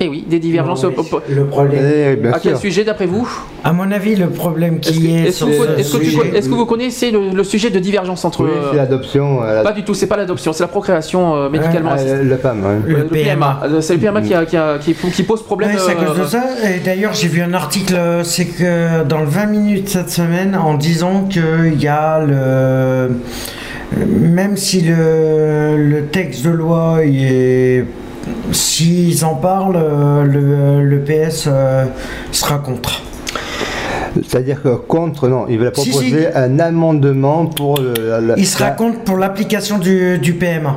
et 0.00 0.08
oui, 0.08 0.24
des 0.28 0.38
divergences. 0.38 0.84
Non, 0.84 0.92
le 1.28 1.46
problème. 1.46 2.32
à 2.32 2.38
quel 2.38 2.56
sujet 2.56 2.84
d'après 2.84 3.06
vous 3.06 3.28
À 3.62 3.72
mon 3.72 3.90
avis, 3.92 4.16
le 4.16 4.28
problème 4.28 4.80
qui 4.80 5.14
est. 5.14 5.28
Est-ce 5.28 5.44
que, 5.44 5.50
est 5.50 5.80
est 5.80 6.32
que, 6.32 6.36
est 6.36 6.40
que, 6.40 6.54
vous 6.54 6.66
connaissez 6.66 7.10
le, 7.10 7.30
le, 7.30 7.44
sujet 7.44 7.70
de 7.70 7.78
divergence 7.78 8.24
entre. 8.24 8.44
Oui, 8.44 8.50
c'est 8.70 8.76
l'adoption. 8.76 9.42
Euh, 9.42 9.62
pas 9.62 9.72
du 9.72 9.84
tout, 9.84 9.94
c'est 9.94 10.06
pas 10.06 10.16
l'adoption, 10.16 10.52
c'est 10.52 10.64
la 10.64 10.68
procréation 10.68 11.36
euh, 11.36 11.48
médicalement 11.48 11.90
ah, 11.92 11.94
assistée. 11.94 12.22
Le 12.24 12.36
PAM, 12.36 12.64
ouais. 12.64 12.76
le, 12.86 12.98
le, 12.98 13.04
PMA. 13.06 13.60
PMA. 13.62 13.80
C'est 13.80 13.94
le 13.94 14.00
PMA 14.00 14.22
qui, 14.22 14.34
a, 14.34 14.44
qui, 14.44 14.56
a, 14.56 14.78
qui, 14.78 14.94
qui, 14.94 15.22
pose 15.22 15.42
problème. 15.42 15.70
Ouais, 15.70 15.78
c'est 15.78 15.92
à 15.92 15.94
cause 15.94 16.18
de 16.18 16.24
ça. 16.24 16.42
Et 16.64 16.80
d'ailleurs, 16.80 17.14
j'ai 17.14 17.28
vu 17.28 17.40
un 17.40 17.54
article, 17.54 17.96
c'est 18.24 18.46
que 18.46 19.04
dans 19.04 19.20
le 19.20 19.26
20 19.26 19.46
minutes 19.46 19.88
cette 19.88 20.10
semaine, 20.10 20.56
en 20.56 20.74
disant 20.74 21.24
qu'il 21.30 21.80
y 21.80 21.88
a 21.88 22.20
le. 22.20 23.10
Même 23.96 24.56
si 24.56 24.80
le, 24.80 25.76
le 25.76 26.06
texte 26.06 26.44
de 26.44 26.50
loi 26.50 26.98
est 27.04 27.84
S'ils 28.52 29.24
en 29.24 29.34
parlent, 29.34 29.78
le, 30.24 30.82
le 30.82 31.00
PS 31.00 31.44
euh, 31.46 31.84
sera 32.32 32.58
contre. 32.58 33.02
C'est-à-dire 34.14 34.62
que 34.62 34.68
contre, 34.68 35.28
non, 35.28 35.46
il 35.48 35.58
va 35.58 35.70
proposer 35.70 36.06
si, 36.06 36.10
si. 36.10 36.26
un 36.34 36.58
amendement 36.60 37.46
pour. 37.46 37.78
Le, 37.80 38.34
il 38.36 38.46
sera 38.46 38.66
la... 38.66 38.70
contre 38.72 39.00
pour 39.00 39.16
l'application 39.16 39.78
du, 39.78 40.18
du 40.18 40.34
PMA. 40.34 40.76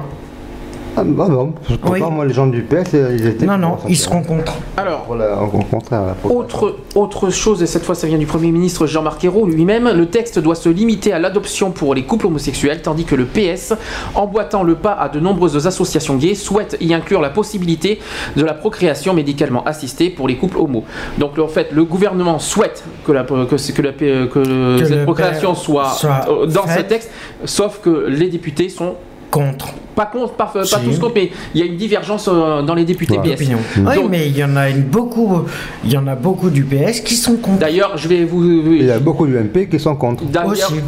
Ah, 0.99 1.03
bah 1.05 1.27
non, 1.29 1.53
oui. 1.91 1.99
pas, 1.99 2.09
moi 2.09 2.25
les 2.25 2.33
gens 2.33 2.47
du 2.47 2.63
PS, 2.63 2.93
ils 2.93 3.27
étaient. 3.27 3.45
Non, 3.45 3.59
non, 3.59 3.77
ils 3.87 3.95
seront 3.95 4.23
contre. 4.23 4.53
Alors, 4.77 5.03
voilà, 5.05 5.39
au 5.43 5.47
contraire. 5.47 6.15
Autre, 6.23 6.77
autre 6.95 7.29
chose, 7.29 7.61
et 7.61 7.67
cette 7.67 7.83
fois 7.83 7.93
ça 7.93 8.07
vient 8.07 8.17
du 8.17 8.25
Premier 8.25 8.51
ministre 8.51 8.87
Jean-Marc 8.87 9.23
Ayrault 9.23 9.45
lui-même, 9.45 9.91
le 9.95 10.07
texte 10.07 10.39
doit 10.39 10.55
se 10.55 10.69
limiter 10.69 11.13
à 11.13 11.19
l'adoption 11.19 11.69
pour 11.69 11.93
les 11.93 12.03
couples 12.03 12.25
homosexuels, 12.25 12.81
tandis 12.81 13.05
que 13.05 13.13
le 13.13 13.25
PS, 13.25 13.75
emboîtant 14.15 14.63
le 14.63 14.73
pas 14.73 14.93
à 14.93 15.07
de 15.09 15.19
nombreuses 15.19 15.67
associations 15.67 16.15
gays, 16.15 16.33
souhaite 16.33 16.77
y 16.81 16.95
inclure 16.95 17.21
la 17.21 17.29
possibilité 17.29 17.99
de 18.35 18.43
la 18.43 18.55
procréation 18.55 19.13
médicalement 19.13 19.63
assistée 19.65 20.09
pour 20.09 20.27
les 20.27 20.35
couples 20.35 20.57
homos. 20.57 20.83
Donc 21.19 21.37
en 21.37 21.47
fait, 21.47 21.71
le 21.71 21.83
gouvernement 21.83 22.39
souhaite 22.39 22.83
que, 23.05 23.11
la, 23.11 23.23
que, 23.23 23.45
que, 23.45 23.81
la, 23.83 23.91
que, 23.91 24.79
que 24.79 24.85
cette 24.85 25.03
procréation 25.03 25.53
soit, 25.53 25.91
soit 25.91 26.25
dans 26.47 26.63
fait. 26.63 26.79
ce 26.79 26.83
texte, 26.85 27.11
sauf 27.45 27.81
que 27.83 28.07
les 28.07 28.29
députés 28.29 28.69
sont 28.69 28.95
contre. 29.29 29.67
Pas 29.97 30.05
contre, 30.05 30.33
pas, 30.33 30.45
pas 30.45 30.63
si. 30.63 30.75
tous 30.75 30.99
contre, 30.99 31.13
mais 31.15 31.31
il 31.55 31.59
y 31.59 31.63
a 31.63 31.65
une 31.65 31.75
divergence 31.75 32.29
euh, 32.31 32.61
dans 32.61 32.75
les 32.75 32.85
députés 32.85 33.17
ouais. 33.17 33.35
PS. 33.35 33.49
Donc, 33.49 33.59
oui, 33.77 34.03
mais 34.07 34.27
il 34.27 34.37
y 34.37 34.43
en 34.43 34.55
a 34.55 34.69
une 34.69 34.83
beaucoup, 34.83 35.39
il 35.83 35.91
y 35.91 35.97
en 35.97 36.05
a 36.05 36.13
beaucoup 36.13 36.51
du 36.51 36.63
PS 36.63 36.99
qui 36.99 37.15
sont 37.15 37.37
contre. 37.37 37.57
D'ailleurs, 37.57 37.97
je 37.97 38.07
vais 38.07 38.23
vous. 38.23 38.43
Il 38.45 38.85
y 38.85 38.91
a 38.91 38.99
beaucoup 38.99 39.25
du 39.25 39.33
MP 39.35 39.67
qui 39.67 39.79
sont 39.79 39.95
contre. 39.95 40.23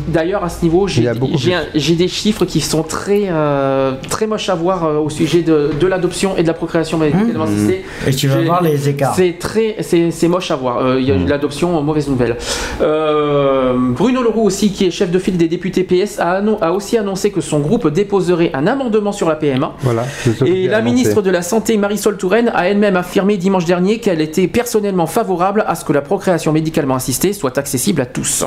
D'ailleurs, 0.07 0.43
à 0.43 0.49
ce 0.49 0.63
niveau, 0.63 0.87
j'ai 0.87 1.95
des 1.95 2.07
chiffres 2.07 2.45
qui 2.45 2.61
sont 2.61 2.83
très, 2.83 3.23
euh, 3.29 3.93
très 4.09 4.27
moches 4.27 4.49
à 4.49 4.53
voir 4.53 4.83
euh, 4.83 4.99
au 4.99 5.09
sujet 5.09 5.41
de, 5.41 5.71
de 5.79 5.87
l'adoption 5.87 6.37
et 6.37 6.43
de 6.43 6.47
la 6.47 6.53
procréation 6.53 6.99
médicalement 6.99 7.47
mmh. 7.47 7.53
assistée. 7.53 7.85
Et 8.05 8.13
tu 8.13 8.27
vas 8.27 8.41
voir 8.41 8.61
les 8.61 8.89
écarts. 8.89 9.15
C'est 9.15 9.39
très, 9.39 9.77
c'est 9.81 10.27
moche 10.27 10.51
à 10.51 10.55
voir. 10.55 10.99
Il 10.99 11.05
y 11.07 11.11
a 11.11 11.15
mmh. 11.15 11.27
l'adoption, 11.27 11.81
mauvaise 11.81 12.07
nouvelle. 12.07 12.37
Bruno 12.79 14.21
Leroux 14.21 14.43
aussi, 14.43 14.71
qui 14.71 14.85
est 14.85 14.91
chef 14.91 15.09
de 15.09 15.17
file 15.17 15.37
des 15.37 15.47
députés 15.47 15.83
PS, 15.83 16.19
a, 16.19 16.43
a 16.61 16.71
aussi 16.73 16.95
annoncé 16.95 17.31
que 17.31 17.41
son 17.41 17.59
groupe 17.59 17.87
dépose 17.87 18.19
un 18.53 18.67
amendement 18.67 18.98
sur 19.11 19.29
la 19.29 19.35
PMA. 19.35 19.73
Voilà, 19.81 20.03
et 20.45 20.67
la 20.67 20.81
ministre 20.81 21.21
de 21.21 21.29
la 21.29 21.41
Santé, 21.41 21.77
Marisol 21.77 22.17
Touraine, 22.17 22.51
a 22.53 22.67
elle-même 22.67 22.95
affirmé 22.95 23.37
dimanche 23.37 23.65
dernier 23.65 23.99
qu'elle 23.99 24.21
était 24.21 24.47
personnellement 24.47 25.07
favorable 25.07 25.63
à 25.67 25.75
ce 25.75 25.85
que 25.85 25.93
la 25.93 26.01
procréation 26.01 26.51
médicalement 26.51 26.95
assistée 26.95 27.33
soit 27.33 27.57
accessible 27.57 28.01
à 28.01 28.05
tous. 28.05 28.45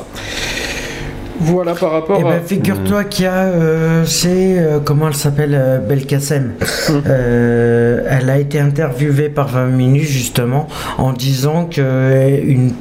Voilà 1.39 1.73
par 1.73 1.91
rapport. 1.91 2.17
Eh 2.19 2.23
ben, 2.23 2.41
figure-toi 2.45 3.03
qu'il 3.05 3.25
y 3.25 3.27
a, 3.27 3.43
euh, 3.45 4.05
c'est 4.05 4.57
euh, 4.57 4.79
comment 4.83 5.07
elle 5.07 5.15
s'appelle, 5.15 5.55
euh, 5.55 5.79
Belkacem. 5.79 6.53
elle 7.05 8.29
a 8.29 8.37
été 8.37 8.59
interviewée 8.59 9.29
par 9.29 9.47
20 9.47 9.67
minutes 9.67 10.03
justement 10.03 10.67
en 10.97 11.13
disant 11.13 11.65
que 11.65 12.39
une 12.43 12.73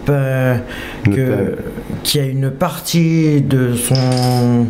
que 1.05 1.57
qu'il 2.03 2.21
y 2.21 2.25
a 2.25 2.27
une 2.27 2.51
partie 2.51 3.41
de 3.41 3.75
son 3.75 4.67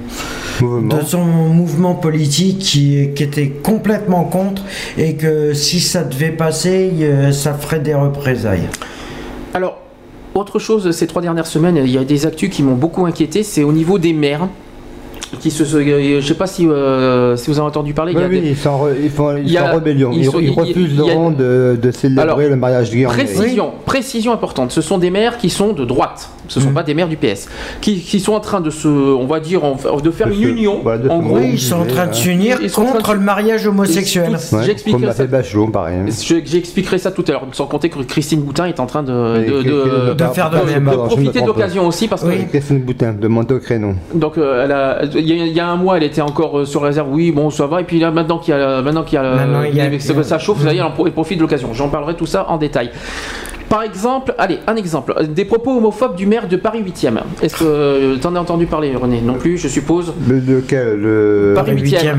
mouvement. 0.60 0.96
de 0.96 1.02
son 1.02 1.24
mouvement 1.24 1.94
politique 1.94 2.58
qui, 2.58 3.10
qui, 3.14 3.22
était 3.22 3.48
complètement 3.48 4.24
contre 4.24 4.62
et 4.98 5.14
que 5.14 5.54
si 5.54 5.80
ça 5.80 6.04
devait 6.04 6.30
passer, 6.30 6.90
ça 7.32 7.54
ferait 7.54 7.80
des 7.80 7.94
représailles. 7.94 8.68
Alors, 9.54 9.81
autre 10.34 10.58
chose, 10.58 10.90
ces 10.92 11.06
trois 11.06 11.22
dernières 11.22 11.46
semaines, 11.46 11.76
il 11.84 11.90
y 11.90 11.98
a 11.98 12.04
des 12.04 12.26
actus 12.26 12.50
qui 12.50 12.62
m'ont 12.62 12.74
beaucoup 12.74 13.04
inquiété, 13.06 13.42
c'est 13.42 13.64
au 13.64 13.72
niveau 13.72 13.98
des 13.98 14.12
maires. 14.12 14.48
qui 15.40 15.50
se, 15.50 15.64
je 15.64 16.20
sais 16.20 16.34
pas 16.34 16.46
si, 16.46 16.68
euh, 16.68 17.36
si 17.38 17.48
vous 17.50 17.58
avez 17.58 17.66
entendu 17.66 17.94
parler. 17.94 18.12
Oui, 18.14 18.18
il 18.20 18.22
y 18.22 18.24
a 18.24 18.28
oui, 18.28 18.40
des- 18.42 18.50
ils 18.50 18.56
sont, 18.56 18.70
re- 18.84 18.92
ils 19.02 19.08
font, 19.10 19.34
ils 19.36 19.44
il 19.46 19.50
y 19.52 19.56
a- 19.56 19.62
sont 19.64 19.70
en 19.70 19.74
rébellion. 19.76 20.10
ils 20.12 20.26
sont- 20.26 20.32
refusent 20.32 20.92
il 20.92 21.04
y 21.06 21.10
a- 21.10 21.30
de, 21.30 21.78
de 21.80 21.90
célébrer 21.90 22.22
Alors, 22.22 22.38
le 22.38 22.54
mariage 22.56 22.90
en 23.06 23.08
Précision, 23.08 23.72
précision 23.86 24.32
importante. 24.34 24.72
Ce 24.72 24.82
sont 24.82 24.98
des 24.98 25.10
maires 25.10 25.38
qui 25.38 25.48
sont 25.48 25.72
de 25.72 25.86
droite. 25.86 26.28
Ce 26.52 26.58
ne 26.60 26.64
sont 26.66 26.72
pas 26.72 26.82
des 26.82 26.92
maires 26.92 27.08
du 27.08 27.16
PS. 27.16 27.48
Qui, 27.80 28.00
qui 28.00 28.20
sont 28.20 28.34
en 28.34 28.40
train 28.40 28.60
de 28.60 28.68
se, 28.68 28.86
on 28.88 29.26
va 29.26 29.40
dire, 29.40 29.64
en- 29.64 29.76
de 30.02 30.10
faire 30.10 30.28
une 30.28 30.42
union. 30.42 30.82
en 31.08 31.18
gros, 31.20 31.38
ils 31.38 31.58
sont 31.58 31.76
en 31.80 31.86
train 31.86 32.06
de 32.08 32.12
s'unir 32.12 32.58
Ils 32.60 32.68
sont 32.68 32.82
en 32.82 32.84
train 32.84 32.92
contre 32.98 33.10
de- 33.12 33.14
le 33.16 33.20
mariage 33.22 33.66
homosexuel. 33.66 34.32
Ouais, 34.52 34.62
J'expliquerai 34.64 35.06
ça. 35.06 35.12
fait 35.14 35.26
Bachelot, 35.26 35.68
pareil. 35.68 36.00
Je- 36.08 36.36
J'expliquerai 36.44 36.98
ça 36.98 37.10
tout 37.10 37.24
à 37.28 37.32
l'heure, 37.32 37.46
sans 37.52 37.66
compter 37.66 37.88
que 37.88 37.98
Christine 38.00 38.42
Boutin 38.42 38.66
est 38.66 38.80
en 38.80 38.86
train 38.86 39.02
de, 39.02 39.12
de, 39.12 39.62
que- 39.62 40.08
de- 40.10 40.14
de 40.14 40.24
faire 40.34 40.50
de 40.50 40.56
profiter 40.96 41.40
de 41.40 41.46
l'occasion 41.46 41.86
aussi 41.86 42.06
parce 42.08 42.22
que 42.22 42.28
Oui, 42.28 42.46
Christine 42.50 42.80
Boutin, 42.80 43.12
de 43.12 43.28
monter 43.28 43.54
au 43.54 43.58
créneau. 43.60 43.94
donc 44.14 44.36
euh, 44.36 44.64
elle 44.64 44.72
a- 44.72 45.04
il 45.04 45.26
y, 45.28 45.32
a- 45.40 45.46
il 45.46 45.52
y 45.52 45.60
a 45.60 45.68
un 45.68 45.76
mois 45.76 45.96
elle 45.96 46.02
était 46.02 46.20
encore 46.20 46.58
euh, 46.60 46.64
sur 46.66 46.82
réserve, 46.82 47.08
oui 47.10 47.30
bon 47.32 47.48
ça 47.50 47.66
va 47.66 47.80
et 47.80 47.84
puis 47.84 47.98
là 47.98 48.10
maintenant 48.10 48.38
qu'il 48.38 48.54
y 48.54 48.56
a 48.58 48.82
maintenant 48.82 49.02
qu'il 49.04 49.14
y 49.14 49.18
a, 49.18 49.22
Maintenant, 49.34 49.62
il 49.62 49.74
y 49.76 49.80
a- 49.80 49.88
que 49.88 50.22
ça 50.22 50.38
chauffe, 50.38 50.62
ça 50.62 50.72
y 50.74 50.78
est, 50.78 50.82
elle 51.06 51.12
profite 51.12 51.38
de 51.38 51.42
l'occasion. 51.42 51.72
J'en 51.72 51.88
parlerai 51.88 52.14
tout 52.14 52.26
ça 52.26 52.46
en 52.48 52.56
détail. 52.58 52.90
Par 53.72 53.84
exemple, 53.84 54.34
allez, 54.36 54.58
un 54.66 54.76
exemple, 54.76 55.14
des 55.28 55.46
propos 55.46 55.78
homophobes 55.78 56.14
du 56.14 56.26
maire 56.26 56.46
de 56.46 56.56
Paris 56.56 56.82
8e. 56.82 57.20
Est-ce 57.40 57.56
que 57.56 58.18
tu 58.20 58.26
en 58.26 58.36
as 58.36 58.40
entendu 58.40 58.66
parler 58.66 58.94
René? 58.94 59.22
Non 59.22 59.36
plus, 59.38 59.56
je 59.56 59.66
suppose. 59.66 60.12
Le, 60.28 60.40
lequel? 60.40 61.00
Le... 61.00 61.52
Paris 61.54 61.76
8e. 61.76 62.16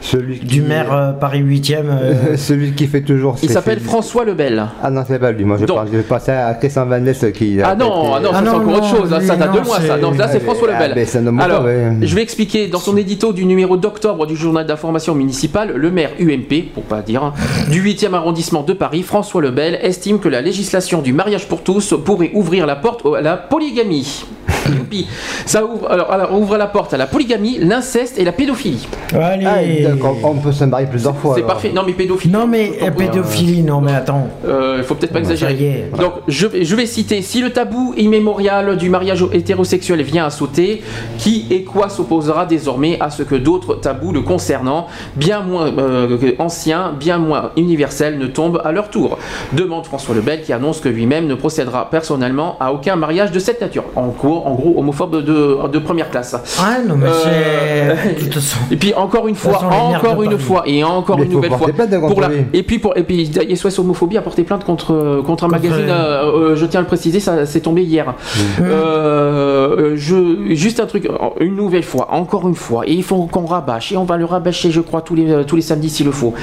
Celui 0.00 0.38
Du 0.38 0.62
maire 0.62 0.92
euh, 0.92 1.12
Paris 1.12 1.42
8e. 1.42 1.82
euh, 1.90 2.14
Celui 2.36 2.72
qui 2.72 2.86
fait 2.86 3.02
toujours. 3.02 3.36
Il 3.42 3.50
s'appelle 3.50 3.80
François 3.80 4.24
Lebel. 4.24 4.64
Ah 4.82 4.90
non, 4.90 5.02
c'est 5.06 5.18
pas 5.18 5.32
lui. 5.32 5.44
Moi, 5.44 5.56
je 5.60 5.66
parle. 5.66 5.88
Je 5.92 5.98
passais 6.00 6.32
à 6.32 6.54
Christian 6.54 6.86
Van 6.86 7.00
Ness 7.00 7.24
qui. 7.34 7.58
Ah 7.62 7.74
non, 7.74 8.14
ah 8.14 8.20
non, 8.20 8.32
ça, 8.32 8.40
c'est 8.42 8.48
encore 8.50 8.74
autre 8.74 8.96
chose, 8.96 9.12
hein, 9.12 9.20
ça 9.20 9.36
date 9.36 9.54
de 9.54 9.60
moi 9.60 9.80
ça. 9.80 9.98
Donc 9.98 10.16
là 10.16 10.28
c'est 10.28 10.40
François 10.40 10.68
Ah, 10.70 10.80
Lebel. 10.82 10.94
ben, 10.94 11.06
c'est 11.06 11.18
un 11.18 11.26
homme 11.26 11.40
Alors, 11.40 11.66
je 12.00 12.14
vais 12.14 12.22
expliquer 12.22 12.68
dans 12.68 12.78
son 12.78 12.96
édito 12.96 13.32
du 13.32 13.44
numéro 13.44 13.76
d'octobre 13.76 14.26
du 14.26 14.36
journal 14.36 14.66
d'information 14.66 15.14
municipale, 15.14 15.72
le 15.74 15.90
maire 15.90 16.10
UMP, 16.20 16.72
pour 16.74 16.84
pas 16.84 17.02
dire, 17.02 17.22
hein, 17.24 17.34
du 17.70 17.82
8e 17.82 18.14
arrondissement 18.14 18.62
de 18.62 18.72
Paris, 18.72 19.02
François 19.02 19.42
Lebel, 19.42 19.78
estime 19.82 20.18
que 20.20 20.28
la 20.28 20.40
législation 20.40 21.02
du 21.02 21.12
mariage 21.12 21.48
pour 21.48 21.62
tous 21.62 21.94
pourrait 22.04 22.30
ouvrir 22.34 22.66
la 22.66 22.76
porte 22.76 23.02
à 23.16 23.20
la 23.20 23.36
polygamie. 23.36 24.24
Ça 25.46 25.64
ouvre, 25.64 25.90
alors, 25.90 26.12
alors, 26.12 26.38
ouvre 26.38 26.56
la 26.58 26.66
porte 26.66 26.92
à 26.92 26.96
la 26.96 27.06
polygamie, 27.06 27.58
l'inceste 27.58 28.18
et 28.18 28.24
la 28.24 28.32
pédophilie. 28.32 28.86
Allez. 29.14 29.86
D'accord, 29.94 30.16
on 30.24 30.34
peut 30.34 30.52
se 30.52 30.64
marier 30.64 30.86
plusieurs 30.86 31.16
fois. 31.16 31.34
C'est 31.36 31.42
parfait. 31.42 31.72
Non 31.74 31.82
mais 31.86 31.92
pédophilie. 31.92 32.32
Non 32.32 32.46
mais 32.46 32.72
euh, 32.82 32.90
pédophilie, 32.90 33.62
non 33.62 33.80
mais 33.80 33.92
attends. 33.94 34.28
Il 34.44 34.82
faut 34.84 34.94
peut-être 34.94 35.12
pas 35.12 35.18
exagérer. 35.20 35.90
Donc, 35.98 36.12
je, 36.28 36.46
vais- 36.46 36.64
je 36.64 36.76
vais 36.76 36.86
citer 36.86 37.22
si 37.22 37.40
le 37.40 37.50
tabou 37.50 37.94
immémorial 37.96 38.76
du 38.76 38.90
mariage 38.90 39.24
hétérosexuel 39.32 40.02
vient 40.02 40.26
à 40.26 40.30
sauter, 40.30 40.82
qui 41.18 41.46
et 41.50 41.62
quoi 41.64 41.88
s'opposera 41.88 42.46
désormais 42.46 42.96
à 43.00 43.10
ce 43.10 43.22
que 43.22 43.34
d'autres 43.34 43.74
tabous 43.76 44.12
le 44.12 44.20
concernant, 44.22 44.86
bien 45.16 45.40
moins 45.42 45.70
euh, 45.78 46.32
anciens, 46.38 46.92
bien 46.98 47.18
moins 47.18 47.50
universels, 47.56 48.18
ne 48.18 48.26
tombent 48.26 48.60
à 48.64 48.72
leur 48.72 48.90
tour 48.90 49.18
Demande 49.52 49.86
François 49.86 50.14
Lebel 50.14 50.42
qui 50.42 50.52
annonce 50.52 50.80
que 50.80 50.88
lui-même 50.88 51.26
ne 51.26 51.34
procédera 51.34 51.90
personnellement 51.90 52.56
à 52.60 52.72
aucun 52.72 52.96
mariage 52.96 53.30
de 53.32 53.38
cette 53.38 53.60
nature. 53.60 53.84
En 53.96 54.08
gros, 54.08 54.42
en 54.44 54.54
gros 54.54 54.74
homophobe 54.78 55.22
de, 55.24 55.68
de 55.68 55.78
première 55.78 56.10
classe. 56.10 56.36
Ah 56.60 56.76
non 56.86 56.96
mais 56.96 57.06
Euh, 57.08 57.94
c'est. 58.04 58.14
de 58.14 58.24
toute 58.24 58.34
façon. 58.40 58.58
Et 58.70 58.76
puis 58.76 58.94
encore 58.94 59.28
une 59.28 59.34
fois, 59.34 59.58
encore 59.78 60.22
une 60.22 60.38
fois 60.38 60.62
et 60.66 60.82
encore 60.84 61.22
une 61.22 61.30
nouvelle 61.30 61.52
fois. 61.52 61.68
Pour 62.08 62.20
la... 62.20 62.28
Et 62.52 62.62
puis 62.62 62.78
pour 62.78 62.96
et 62.96 63.02
puis 63.02 63.30
SOS 63.54 63.78
homophobie 63.78 64.16
a 64.16 64.22
porté 64.22 64.42
plainte 64.44 64.64
contre 64.64 65.22
contre 65.24 65.44
un 65.44 65.48
magazine. 65.48 65.86
euh, 65.88 66.52
euh, 66.52 66.56
je 66.56 66.66
tiens 66.66 66.80
à 66.80 66.82
le 66.82 66.86
préciser, 66.86 67.20
ça 67.20 67.46
c'est 67.46 67.60
tombé 67.60 67.82
hier. 67.82 68.14
Euh, 68.60 69.92
je 69.96 70.54
juste 70.54 70.80
un 70.80 70.86
truc, 70.86 71.08
une 71.40 71.56
nouvelle 71.56 71.82
fois, 71.82 72.08
encore 72.12 72.48
une 72.48 72.54
fois, 72.54 72.86
et 72.86 72.92
il 72.92 73.02
faut 73.02 73.26
qu'on 73.26 73.46
rabâche 73.46 73.92
et 73.92 73.96
on 73.96 74.04
va 74.04 74.16
le 74.16 74.24
rabâcher, 74.24 74.70
je 74.70 74.80
crois 74.80 75.00
tous 75.02 75.14
les 75.14 75.44
tous 75.46 75.56
les 75.56 75.62
samedis 75.62 75.90
s'il 75.90 76.06
le 76.06 76.12
faut. 76.12 76.34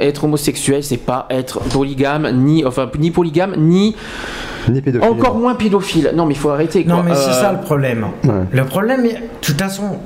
Être 0.00 0.24
homosexuel, 0.24 0.82
c'est 0.82 0.96
pas 0.96 1.26
être 1.30 1.60
polygame 1.60 2.30
ni 2.44 2.64
enfin 2.64 2.88
ni 2.98 3.10
polygame 3.10 3.54
ni 3.56 3.94
Ni 4.68 4.80
pédophile. 4.80 5.08
encore 5.10 5.36
moins 5.36 5.54
pédophile. 5.54 6.12
Non 6.14 6.26
mais 6.26 6.34
il 6.34 6.38
faut 6.38 6.50
arrêter. 6.50 6.84
Non 6.84 7.02
mais 7.04 7.14
c'est 7.14 7.32
ça 7.32 7.52
le 7.52 7.60
problème. 7.60 8.06
Le 8.50 8.64
problème, 8.64 9.02
de 9.04 9.08
toute 9.40 9.60
façon, 9.60 9.98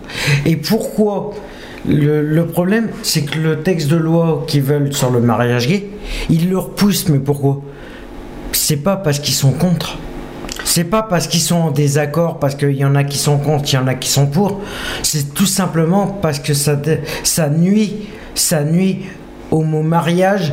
et 0.47 0.57
pourquoi 0.57 1.31
le, 1.89 2.42
problème, 2.44 2.89
c'est 3.02 3.23
que 3.23 3.39
le 3.39 3.60
texte 3.60 3.89
de 3.89 3.97
loi 3.97 4.44
qu'ils 4.47 4.62
veulent 4.62 4.92
sur 4.92 5.10
le 5.10 5.20
mariage 5.20 5.67
gay, 5.67 5.89
ils 6.28 6.50
le 6.50 6.59
repoussent, 6.59 7.09
mais 7.09 7.18
pourquoi? 7.18 7.62
C'est 8.52 8.76
pas 8.76 8.97
parce 8.97 9.18
qu'ils 9.18 9.34
sont 9.34 9.52
contre. 9.52 9.99
C'est 10.65 10.84
pas 10.84 11.02
parce 11.02 11.26
qu'ils 11.26 11.41
sont 11.41 11.57
en 11.57 11.70
désaccord, 11.70 12.39
parce 12.39 12.55
qu'il 12.55 12.76
y 12.76 12.84
en 12.84 12.94
a 12.94 13.05
qui 13.05 13.18
sont 13.18 13.39
contre, 13.39 13.73
il 13.73 13.76
y 13.76 13.78
en 13.78 13.86
a 13.86 13.94
qui 13.94 14.09
sont 14.09 14.26
pour. 14.26 14.60
C'est 15.02 15.34
tout 15.34 15.47
simplement 15.47 16.07
parce 16.07 16.39
que 16.39 16.55
ça, 16.55 16.78
ça 17.25 17.49
nuit, 17.49 18.09
ça 18.34 18.62
nuit 18.62 19.07
au 19.50 19.62
mot 19.62 19.83
mariage. 19.83 20.52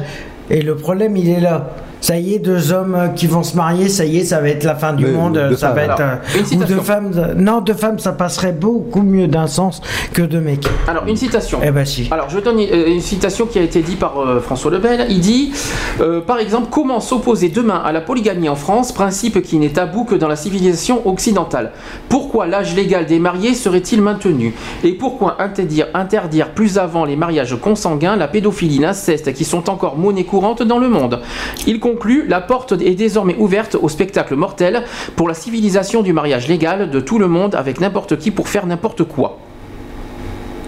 Et 0.50 0.62
le 0.62 0.76
problème, 0.76 1.18
il 1.18 1.30
est 1.30 1.42
là. 1.42 1.76
Ça 2.00 2.18
y 2.18 2.36
est, 2.36 2.40
deux 2.40 2.72
hommes 2.72 2.96
euh, 2.96 3.08
qui 3.10 3.28
vont 3.28 3.44
se 3.44 3.56
marier, 3.56 3.90
ça 3.90 4.06
y 4.06 4.18
est, 4.20 4.24
ça 4.26 4.40
va 4.40 4.50
être 4.50 4.64
la 4.64 4.76
fin 4.76 4.94
du 4.94 5.06
Mais, 5.06 5.12
monde, 5.12 5.34
deux 5.50 5.56
ça 5.56 5.68
femmes, 5.68 5.76
va 5.76 5.84
être... 5.84 6.00
alors. 6.02 6.20
euh, 6.20 6.36
Une 6.38 6.42
ou 6.42 6.46
citation. 6.46 6.76
deux 6.76 6.82
femmes... 6.82 7.12
euh, 7.16 7.34
Non, 7.36 7.62
deux 7.62 7.74
femmes, 7.74 8.00
ça 8.00 8.12
passerait 8.12 8.52
beaucoup 8.52 9.02
mieux 9.02 9.28
d'un 9.28 9.48
sens 9.48 9.82
que 10.14 10.22
deux 10.22 10.40
mecs. 10.40 10.68
Alors, 10.88 11.06
une 11.08 11.16
citation. 11.16 11.60
Eh 11.64 11.72
ben 11.72 11.86
si. 11.86 12.08
Alors, 12.12 12.30
je 12.30 12.40
donne 12.40 12.60
une 12.60 13.02
citation 13.02 13.46
qui 13.46 13.60
a 13.60 13.62
été 13.64 13.82
dite 13.82 14.00
par 14.00 14.20
euh, 14.22 14.40
François 14.40 14.72
Lebel. 14.72 15.08
Il 15.10 15.20
dit, 15.20 15.52
euh, 16.00 16.22
par 16.22 16.40
exemple, 16.40 16.68
comment 16.72 17.00
s'opposer 17.00 17.50
demain 17.50 17.82
à 17.84 17.92
la 17.92 18.02
polygamie 18.02 18.50
en 18.50 18.56
France, 18.56 18.92
principe 18.92 19.42
qui 19.42 19.58
n'est 19.58 19.70
tabou 19.70 20.04
que 20.06 20.16
dans 20.16 20.28
la 20.28 20.36
civilisation 20.36 21.08
occidentale? 21.08 21.72
Pourquoi 22.10 22.46
l'âge 22.48 22.76
légal 22.76 23.06
des 23.06 23.20
mariés 23.20 23.54
serait-il 23.54 24.02
maintenu? 24.02 24.54
Et 24.84 24.94
pourquoi 24.94 25.42
interdire, 25.42 25.88
interdire 25.94 26.50
plus 26.52 26.78
avant 26.78 27.06
les 27.06 27.16
mariages 27.16 27.56
consanguins, 27.60 28.16
la 28.16 28.28
pédophilie, 28.28 28.80
l'inceste, 28.80 29.34
qui 29.34 29.44
sont 29.46 29.70
encore 29.70 29.98
monnaie 29.98 30.24
courante 30.26 30.62
dans 30.64 30.80
le 30.80 30.90
monde? 30.90 31.22
Il 31.66 31.80
conclut, 31.88 32.26
la 32.28 32.42
porte 32.42 32.74
est 32.74 32.96
désormais 32.96 33.36
ouverte 33.38 33.76
au 33.82 33.88
spectacle 33.88 34.36
mortel 34.36 34.84
pour 35.16 35.30
la 35.30 35.34
civilisation 35.34 36.02
du 36.02 36.12
mariage 36.12 36.50
légal 36.50 36.90
de 36.90 37.00
tout 37.00 37.18
le 37.18 37.30
monde 37.30 37.56
avec 37.56 37.80
n'importe 37.80 38.18
qui 38.18 38.30
pour 38.30 38.50
faire 38.50 38.66
n'importe 38.66 39.06
quoi. 39.06 39.38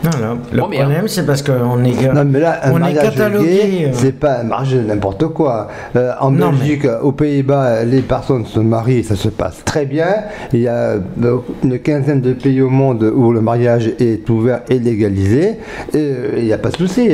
Voilà. 0.04 0.38
Le 0.54 0.60
problème, 0.60 1.08
c'est 1.08 1.26
parce 1.26 1.42
qu'on 1.42 1.84
est, 1.84 2.14
Non, 2.14 2.24
mais 2.26 2.40
là, 2.40 2.60
un 2.64 2.72
on 2.72 2.78
est 2.78 2.80
mariage 2.80 3.04
catalogué. 3.16 3.86
euh, 3.86 3.90
c'est 3.94 4.18
pas 4.18 4.40
un 4.40 4.44
mariage 4.44 4.74
de 4.76 4.82
n'importe 4.82 5.26
quoi. 5.28 5.68
Euh, 5.96 6.12
en 6.22 6.32
Non, 6.32 6.52
Belgique, 6.52 6.88
aux 7.02 7.12
Pays-Bas, 7.12 7.84
les 7.84 8.02
personnes 8.02 8.46
se 8.46 8.60
marient, 8.60 9.04
ça 9.04 9.16
se 9.16 9.28
passe 9.30 9.64
très 9.66 9.86
bien. 9.86 10.08
Il 10.54 10.62
y 10.62 10.68
a 10.68 10.96
une 11.64 11.80
quinzaine 11.80 12.22
de 12.22 12.34
pays 12.34 12.62
au 12.62 12.70
monde 12.70 13.04
où 13.04 13.32
le 13.34 13.42
mariage 13.42 13.92
est 14.00 14.30
ouvert 14.30 14.62
et 14.70 14.80
légalisé. 14.80 15.58
Et 15.94 15.98
euh, 15.98 16.34
il 16.38 16.46
n'y 16.46 16.54
a 16.54 16.58
pas 16.58 16.70
de 16.70 16.78
souci. 16.78 17.10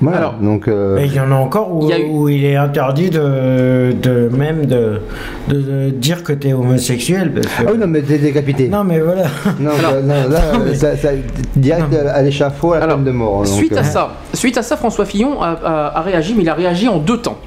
Voilà. 0.00 0.18
Alors, 0.18 0.34
Donc, 0.34 0.68
euh, 0.68 0.98
Et 0.98 1.06
il 1.06 1.14
y 1.14 1.20
en 1.20 1.30
a 1.32 1.36
encore 1.36 1.74
où 1.74 1.84
Il 1.84 1.86
il, 1.86 1.90
y 1.90 1.92
a 1.94 1.98
eu- 2.00 2.10
où 2.10 2.28
il 2.28 2.44
est 2.44 2.56
interdit 2.56 3.10
de, 3.10 3.92
de 4.02 4.28
même 4.36 4.66
de, 4.66 5.00
de, 5.48 5.54
de 5.60 5.90
dire 5.90 6.22
que 6.22 6.32
tu 6.34 6.48
es 6.48 6.52
homosexuel. 6.52 7.32
parce 7.32 7.46
que- 7.46 7.52
Ah 7.66 7.70
oui, 7.72 7.78
non, 7.78 7.86
mais 7.86 8.02
t'es 8.02 8.18
décapité. 8.18 8.68
Non, 8.68 8.84
mais 8.84 9.00
voilà. 9.00 9.24
Non, 9.58 9.70
Alors- 9.78 9.92
bah, 9.92 10.00
non, 10.02 10.30
là, 10.30 10.40
Non, 10.54 10.64
mais- 10.66 10.74
ça, 10.74 10.96
ça- 10.96 11.08
direct 11.56 11.86
à 12.12 12.22
l'échafaud, 12.22 12.72
à 12.72 12.78
la 12.78 12.84
Alors, 12.84 12.96
peine 12.96 13.04
de 13.06 13.10
mort. 13.12 13.36
donc, 13.38 13.46
Suite 13.46 13.76
à 13.76 13.80
euh, 13.80 13.82
ça, 13.82 14.10
suite 14.34 14.56
à 14.58 14.62
ça, 14.62 14.76
François 14.76 15.04
Fillon 15.04 15.40
a, 15.42 15.48
a- 15.64 15.98
a 15.98 16.00
réagi, 16.02 16.34
mais 16.36 16.42
il 16.42 16.48
a 16.48 16.54
réagi 16.54 16.88
en 16.88 16.98
deux 16.98 17.18
temps. 17.18 17.38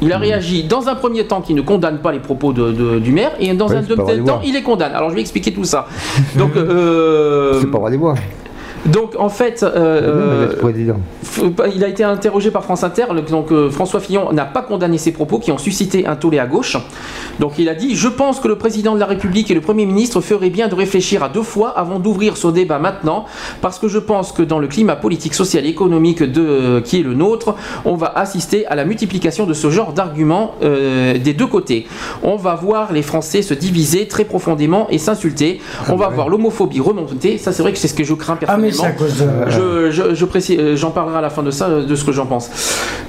Il 0.00 0.08
Hmm. 0.08 0.12
a 0.12 0.18
réagi 0.18 0.64
dans 0.64 0.88
un 0.88 0.96
premier 0.96 1.24
temps 1.26 1.40
qui 1.42 1.54
ne 1.54 1.60
condamne 1.62 1.98
pas 1.98 2.10
les 2.10 2.18
propos 2.18 2.52
de- 2.52 2.72
de- 2.72 2.98
du 2.98 3.12
maire, 3.12 3.30
et 3.38 3.52
dans 3.54 3.70
un 3.72 3.80
deuxième 3.82 4.20
de 4.22 4.26
temps, 4.26 4.40
il 4.44 4.52
les 4.52 4.62
condamne. 4.62 4.92
Alors 4.92 5.10
je 5.10 5.14
vais 5.14 5.20
expliquer 5.20 5.52
tout 5.52 5.64
ça. 5.64 5.86
Donc, 6.36 6.50
euh, 6.56 7.60
C'est 7.60 7.70
pas 7.70 7.78
vrai 7.78 7.90
des 7.92 7.96
voix. 7.96 8.14
Donc 8.86 9.14
en 9.18 9.28
fait, 9.28 9.62
euh, 9.62 10.56
président. 10.56 10.96
F- 11.24 11.52
Il 11.74 11.84
a 11.84 11.88
été 11.88 12.02
interrogé 12.04 12.50
par 12.50 12.64
France 12.64 12.82
Inter. 12.84 13.06
Donc 13.30 13.52
euh, 13.52 13.70
François 13.70 14.00
Fillon 14.00 14.32
n'a 14.32 14.44
pas 14.44 14.62
condamné 14.62 14.98
ces 14.98 15.12
propos 15.12 15.38
qui 15.38 15.52
ont 15.52 15.58
suscité 15.58 16.06
un 16.06 16.16
tollé 16.16 16.38
à 16.38 16.46
gauche. 16.46 16.76
Donc 17.38 17.58
il 17.58 17.68
a 17.68 17.74
dit 17.74 17.94
Je 17.94 18.08
pense 18.08 18.40
que 18.40 18.48
le 18.48 18.56
président 18.56 18.94
de 18.94 19.00
la 19.00 19.06
République 19.06 19.50
et 19.50 19.54
le 19.54 19.60
Premier 19.60 19.86
ministre 19.86 20.20
feraient 20.20 20.50
bien 20.50 20.68
de 20.68 20.74
réfléchir 20.74 21.22
à 21.22 21.28
deux 21.28 21.42
fois 21.42 21.70
avant 21.70 21.98
d'ouvrir 21.98 22.36
ce 22.36 22.48
débat 22.48 22.78
maintenant, 22.78 23.24
parce 23.60 23.78
que 23.78 23.88
je 23.88 23.98
pense 23.98 24.32
que 24.32 24.42
dans 24.42 24.58
le 24.58 24.66
climat 24.66 24.96
politique, 24.96 25.34
social 25.34 25.64
et 25.64 25.68
économique 25.68 26.22
de, 26.22 26.80
qui 26.80 27.00
est 27.00 27.02
le 27.02 27.14
nôtre, 27.14 27.54
on 27.84 27.94
va 27.94 28.06
assister 28.16 28.66
à 28.66 28.74
la 28.74 28.84
multiplication 28.84 29.46
de 29.46 29.54
ce 29.54 29.70
genre 29.70 29.92
d'arguments 29.92 30.54
euh, 30.62 31.18
des 31.18 31.32
deux 31.34 31.46
côtés. 31.46 31.86
On 32.22 32.36
va 32.36 32.54
voir 32.54 32.92
les 32.92 33.02
Français 33.02 33.42
se 33.42 33.54
diviser 33.54 34.08
très 34.08 34.24
profondément 34.24 34.86
et 34.90 34.98
s'insulter. 34.98 35.60
On 35.88 35.96
va 35.96 36.08
voir 36.08 36.28
l'homophobie 36.28 36.80
remonter. 36.80 37.38
Ça, 37.38 37.52
c'est 37.52 37.62
vrai 37.62 37.72
que 37.72 37.78
c'est 37.78 37.88
ce 37.88 37.94
que 37.94 38.04
je 38.04 38.14
crains 38.14 38.38
Ah, 38.48 38.56
à 38.80 38.90
cause 38.92 39.18
de. 39.18 39.28
Je, 39.48 39.90
je, 39.90 40.14
je 40.14 40.24
précise, 40.24 40.58
euh, 40.58 40.76
j'en 40.76 40.90
parlerai 40.90 41.18
à 41.18 41.20
la 41.20 41.30
fin 41.30 41.42
de 41.42 41.50
ça, 41.50 41.66
euh, 41.66 41.84
de 41.84 41.94
ce 41.94 42.04
que 42.04 42.12
j'en 42.12 42.26
pense. 42.26 42.50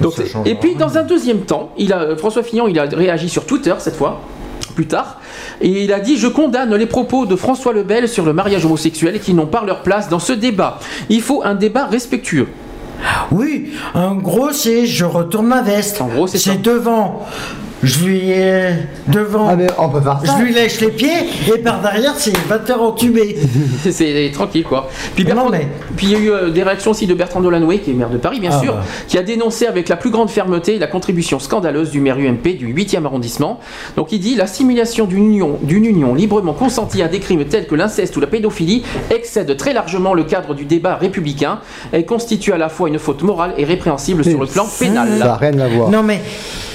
Donc, 0.00 0.14
et 0.44 0.54
puis, 0.54 0.74
dans 0.74 0.98
un 0.98 1.02
deuxième 1.02 1.40
temps, 1.40 1.70
il 1.76 1.92
a, 1.92 2.16
François 2.16 2.42
Fillon, 2.42 2.68
il 2.68 2.78
a 2.78 2.84
réagi 2.84 3.28
sur 3.28 3.46
Twitter 3.46 3.74
cette 3.78 3.96
fois, 3.96 4.20
plus 4.74 4.86
tard, 4.86 5.20
et 5.60 5.84
il 5.84 5.92
a 5.92 6.00
dit 6.00 6.16
Je 6.16 6.26
condamne 6.26 6.74
les 6.74 6.86
propos 6.86 7.26
de 7.26 7.36
François 7.36 7.72
Lebel 7.72 8.08
sur 8.08 8.24
le 8.24 8.32
mariage 8.32 8.64
homosexuel 8.64 9.20
qui 9.20 9.34
n'ont 9.34 9.46
pas 9.46 9.64
leur 9.64 9.82
place 9.82 10.08
dans 10.08 10.18
ce 10.18 10.32
débat. 10.32 10.78
Il 11.08 11.22
faut 11.22 11.42
un 11.44 11.54
débat 11.54 11.86
respectueux. 11.86 12.48
Oui, 13.30 13.72
en 13.94 14.14
gros, 14.14 14.50
c'est 14.52 14.86
je 14.86 15.04
retourne 15.04 15.46
ma 15.46 15.62
veste. 15.62 16.00
En 16.00 16.06
gros, 16.08 16.26
c'est 16.26 16.38
ça. 16.38 16.52
C'est 16.52 16.62
devant 16.62 17.26
je 17.84 18.04
lui 18.04 18.30
ai 18.30 18.70
devant. 19.08 19.48
Ah, 19.48 19.56
mais 19.56 19.66
on 19.78 19.88
peut 19.88 20.00
faire 20.00 20.20
ça. 20.24 20.36
Je 20.38 20.42
lui 20.44 20.52
lèche 20.52 20.80
les 20.80 20.88
pieds 20.90 21.10
et 21.54 21.58
par 21.58 21.80
derrière, 21.80 22.14
c'est 22.16 22.36
20 22.36 22.70
heures 22.70 22.82
entubé. 22.82 23.36
c'est 23.90 24.30
tranquille 24.32 24.64
quoi. 24.64 24.88
Puis, 25.14 25.24
Bertrand- 25.24 25.50
puis 25.96 26.06
il 26.06 26.12
y 26.12 26.14
a 26.16 26.18
eu 26.18 26.30
euh, 26.30 26.50
des 26.50 26.62
réactions 26.62 26.90
aussi 26.92 27.06
de 27.06 27.14
Bertrand 27.14 27.40
Delanoë, 27.40 27.78
qui 27.78 27.90
est 27.90 27.94
maire 27.94 28.10
de 28.10 28.16
Paris 28.18 28.40
bien 28.40 28.50
Ah, 28.52 28.60
sûr, 28.62 28.74
bah. 28.74 28.82
qui 29.08 29.18
a 29.18 29.22
dénoncé 29.22 29.66
avec 29.66 29.88
la 29.88 29.96
plus 29.96 30.10
grande 30.10 30.30
fermeté 30.30 30.78
la 30.78 30.86
contribution 30.86 31.38
scandaleuse 31.38 31.90
du 31.90 32.00
maire 32.00 32.16
UMP 32.18 32.56
du 32.56 32.72
8e 32.74 33.04
arrondissement. 33.04 33.60
Donc 33.96 34.12
il 34.12 34.20
dit 34.20 34.34
la 34.34 34.46
simulation 34.46 35.04
d'une 35.06 35.24
union, 35.26 35.58
d'une 35.62 35.84
union 35.84 36.14
librement 36.14 36.52
consentie 36.54 37.02
à 37.02 37.08
des 37.08 37.20
crimes 37.20 37.44
tels 37.44 37.66
que 37.66 37.74
l'inceste 37.74 38.16
ou 38.16 38.20
la 38.20 38.26
pédophilie 38.26 38.82
excède 39.14 39.56
très 39.56 39.72
largement 39.72 40.14
le 40.14 40.24
cadre 40.24 40.54
du 40.54 40.64
débat 40.64 40.96
républicain 40.96 41.58
et 41.92 42.04
constitue 42.04 42.52
à 42.52 42.58
la 42.58 42.68
fois 42.68 42.88
une 42.88 42.98
faute 42.98 43.22
morale 43.22 43.52
et 43.58 43.64
répréhensible 43.64 44.24
sur 44.24 44.40
le 44.40 44.46
plan 44.46 44.66
pénal. 44.78 45.08
rien 45.40 45.58
à 45.58 45.68
voir. 45.68 45.90
Non 45.90 46.02
mais 46.02 46.16
euh, 46.16 46.73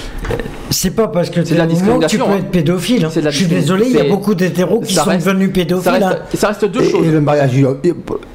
c'est 0.72 0.92
pas 0.92 1.08
parce 1.08 1.30
que 1.32 1.44
C'est 1.44 1.56
de 1.56 1.60
la 1.60 1.66
que 1.66 1.70
tu 1.72 1.76
discrimination, 1.78 2.26
peux 2.28 2.32
hein. 2.32 2.36
être 2.38 2.52
pédophile. 2.52 3.04
hein. 3.06 3.10
Je 3.14 3.20
suis 3.20 3.22
discrimination. 3.48 3.76
désolé, 3.76 3.86
il 3.90 3.96
y 3.96 4.00
a 4.00 4.10
beaucoup 4.10 4.36
d'hétéros 4.36 4.80
qui 4.82 4.94
ça 4.94 5.04
sont 5.04 5.10
reste- 5.10 5.26
devenus 5.26 5.52
pédophiles. 5.52 5.84
ça 5.84 5.92
reste, 5.92 6.06
hein. 6.06 6.18
ça 6.36 6.48
reste 6.50 6.66
deux 6.66 6.82
Et, 6.82 6.90
choses. 6.92 7.08
et 7.08 7.12
le 7.12 7.22
mariage, 7.22 7.52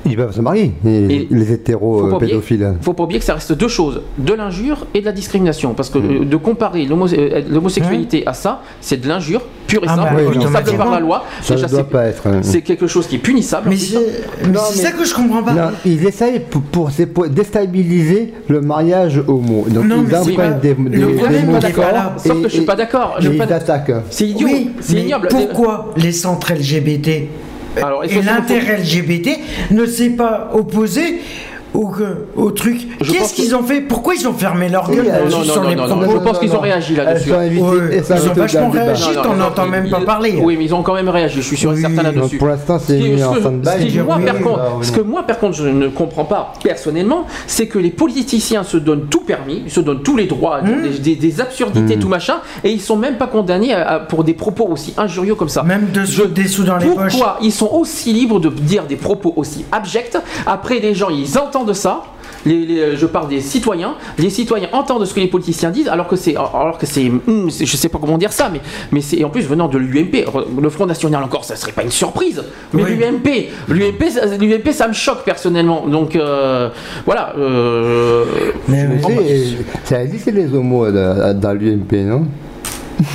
ils, 0.04 0.16
peuvent 0.16 0.34
se 0.34 0.40
marier, 0.40 0.72
les, 0.84 1.28
les 1.30 1.52
hétéros 1.52 2.08
faut 2.10 2.16
euh, 2.16 2.18
pédophiles. 2.18 2.74
faut 2.80 2.92
pas 2.92 3.04
oublier 3.04 3.20
que 3.20 3.24
ça 3.26 3.34
reste 3.34 3.52
deux 3.52 3.68
choses, 3.68 4.02
de 4.18 4.32
l'injure 4.34 4.86
et 4.94 5.00
de 5.00 5.04
la 5.06 5.12
discrimination. 5.12 5.74
Parce 5.74 5.90
que 5.90 5.98
Mm. 5.98 6.22
euh, 6.22 6.24
de 6.24 6.36
comparer 6.36 6.86
euh, 6.90 7.42
l'homosexualité 7.48 8.26
à 8.26 8.34
ça, 8.34 8.62
c'est 8.80 9.00
de 9.00 9.06
l'injure 9.08 9.42
pure 9.68 9.82
et 9.84 9.86
Ah 9.88 9.94
simple, 9.96 10.14
bah 10.16 10.20
oui, 10.26 10.32
punissable 10.32 10.76
par 10.76 10.90
la 10.90 11.00
loi. 11.00 11.24
Ça 11.40 11.54
Déjà, 11.54 11.66
ne 11.66 11.70
doit 11.70 11.80
c'est- 11.80 11.90
pas 11.90 12.04
être. 12.06 12.24
C'est 12.42 12.60
quelque 12.62 12.86
chose 12.86 13.06
qui 13.06 13.14
est 13.16 13.18
punissable. 13.18 13.68
Mais 13.70 13.76
c'est 13.76 14.82
ça 14.82 14.90
que 14.90 15.04
je 15.04 15.14
comprends 15.14 15.42
pas. 15.42 15.52
Non, 15.54 15.70
ils 15.86 16.04
essayent 16.04 16.40
pour, 16.40 16.88
déstabiliser 17.28 18.34
le 18.48 18.60
mariage 18.60 19.22
homo. 19.26 19.64
Donc 19.70 19.84
Non, 19.84 20.04
ils 20.28 20.34
pas- 20.34 20.50
des, 20.50 20.74
des, 21.74 21.82
le 21.82 22.22
des 22.22 22.28
problème, 22.30 22.60
mots 22.60 22.66
pas 22.66 22.76
d'accord, 22.76 23.00
forts 23.02 23.20
là. 23.20 23.22
Sauf 23.22 23.26
et- 23.28 23.28
que 23.28 23.28
je 23.28 23.28
suis 23.28 23.38
pas 23.38 23.46
d'accord. 23.46 24.02
C'est 24.10 24.26
idiot. 24.28 24.48
Oui, 24.50 24.70
c'est 24.80 24.96
ignoble. 25.00 25.28
Pourquoi 25.28 25.92
les 25.96 26.12
centres 26.12 26.52
LGBT 26.54 27.28
Alors, 27.82 28.04
et 28.04 28.22
l'intérêt 28.22 28.78
LGBT 28.78 29.38
ne 29.70 29.86
s'est 29.86 30.10
pas 30.10 30.50
opposé 30.54 31.20
au, 31.74 31.90
au 32.36 32.50
truc 32.50 32.86
Qu'est-ce 33.00 33.32
que- 33.32 33.42
qu'ils 33.42 33.54
ont 33.56 33.62
fait? 33.62 33.80
Pourquoi 33.80 34.14
ils 34.14 34.26
ont 34.28 34.32
fermé 34.32 34.68
leur 34.68 34.88
Oui, 34.88 34.96
gueule 34.96 35.06
euh, 35.08 35.10
là-dessus 35.10 35.30
non, 35.32 35.38
non, 35.38 35.44
sur 35.44 35.62
non, 35.62 35.68
les 35.68 35.74
non, 35.74 35.82
non, 35.88 35.96
propos 35.98 36.12
je 36.12 36.18
pense 36.18 36.38
qu'ils 36.38 36.54
ont 36.54 36.60
réagi 36.60 36.94
là-dessus. 36.96 37.30
Ils 37.50 37.62
ont 37.62 38.32
vachement 38.34 38.70
réagi, 38.70 39.10
t'en 39.22 39.40
entends 39.40 39.66
même 39.66 39.90
pas 39.90 40.00
parler. 40.00 40.38
Oui, 40.42 40.56
mais 40.58 40.64
ils 40.64 40.74
ont 40.74 40.82
quand 40.82 40.94
même 40.94 41.08
réagi. 41.08 41.36
Je 41.36 41.40
suis 41.42 41.56
sûr 41.56 41.72
et 41.72 41.74
Oui, 41.76 41.80
certain 41.80 42.02
là-dessus. 42.02 42.38
Pour 42.38 42.48
l'instant, 42.48 42.78
Ce 42.78 42.86
c'est 42.86 42.98
ce 43.00 43.04
que- 43.04 44.00
moi, 44.02 44.16
Oui, 44.18 44.24
par 44.24 44.38
contre, 44.40 44.60
oui, 44.78 44.84
ce 44.86 44.90
non. 44.92 44.96
que 44.98 45.02
moi, 45.02 45.22
par 45.24 45.38
contre, 45.38 45.56
je 45.56 45.68
ne 45.68 45.88
comprends 45.88 46.24
pas 46.24 46.52
personnellement, 46.62 47.24
c'est 47.46 47.66
que 47.66 47.78
les 47.78 47.90
politiciens 47.90 48.62
se 48.62 48.76
donnent 48.76 49.06
tout 49.10 49.20
permis, 49.20 49.62
ils 49.66 49.70
se 49.70 49.80
donnent 49.80 50.02
tous 50.02 50.16
les 50.16 50.26
droits, 50.26 50.60
Hmm. 50.62 50.82
des, 50.82 50.98
des- 50.98 51.16
des 51.16 51.40
absurdités, 51.40 51.96
tout 51.98 52.08
machin, 52.08 52.36
et 52.62 52.70
ils 52.70 52.80
sont 52.80 52.96
même 52.96 53.16
pas 53.16 53.26
condamnés 53.26 53.72
à- 53.74 53.88
à- 53.94 53.98
pour 54.00 54.24
des 54.24 54.34
propos 54.34 54.66
aussi 54.66 54.94
injurieux 54.96 55.34
comme 55.34 55.48
ça. 55.48 55.62
Même 55.62 55.88
de 55.92 56.04
des 56.26 56.46
sous 56.48 56.64
dans 56.64 56.76
les 56.78 56.86
poches. 56.86 57.12
Pourquoi 57.12 57.38
ils 57.42 57.52
sont 57.52 57.70
aussi 57.72 58.12
libres 58.12 58.40
de 58.40 58.48
dire 58.48 58.84
des 58.84 58.96
propos 58.96 59.32
aussi 59.36 59.64
abjects? 59.72 60.16
Après, 60.46 60.78
les 60.78 60.94
gens, 60.94 61.08
ils 61.10 61.38
entendent 61.38 61.63
ça. 61.72 62.02
Les, 62.46 62.66
les- 62.66 62.96
je 62.96 63.06
parle 63.06 63.28
des 63.28 63.40
citoyens. 63.40 63.94
Les 64.18 64.28
citoyens 64.28 64.68
entendent 64.72 65.06
ce 65.06 65.14
que 65.14 65.20
les 65.20 65.28
politiciens 65.28 65.70
disent, 65.70 65.88
alors 65.88 66.06
que 66.06 66.16
c'est, 66.16 66.36
alors 66.36 66.76
que 66.78 66.84
c'est, 66.84 67.10
c'est- 67.48 67.64
je 67.64 67.76
sais 67.76 67.88
pas 67.88 67.98
comment 67.98 68.18
dire 68.18 68.32
ça, 68.32 68.50
mais, 68.52 68.60
mais 68.92 69.00
c'est 69.00 69.24
en 69.24 69.30
plus 69.30 69.46
venant 69.46 69.66
de 69.66 69.78
l'UMP. 69.78 70.26
Le 70.60 70.68
Front 70.68 70.84
National 70.84 71.22
encore, 71.24 71.44
ça 71.44 71.56
serait 71.56 71.72
pas 71.72 71.82
une 71.82 71.90
surprise. 71.90 72.42
Mais 72.74 72.82
Oui. 72.82 72.96
l'UMP, 72.96 73.48
l'UMP, 73.68 74.10
ça- 74.10 74.26
l'UMP, 74.36 74.72
ça 74.72 74.88
me 74.88 74.92
choque 74.92 75.24
personnellement. 75.24 75.86
Donc 75.86 76.16
euh, 76.16 76.68
voilà. 77.06 77.32
euh, 77.38 78.24
Mais- 78.68 78.88
ça 79.84 80.02
existe 80.02 80.30
les 80.30 80.52
homos 80.54 80.84
euh, 80.86 81.32
dans, 81.32 81.40
dans 81.40 81.52
l'UMP, 81.54 81.92
non? 82.04 82.26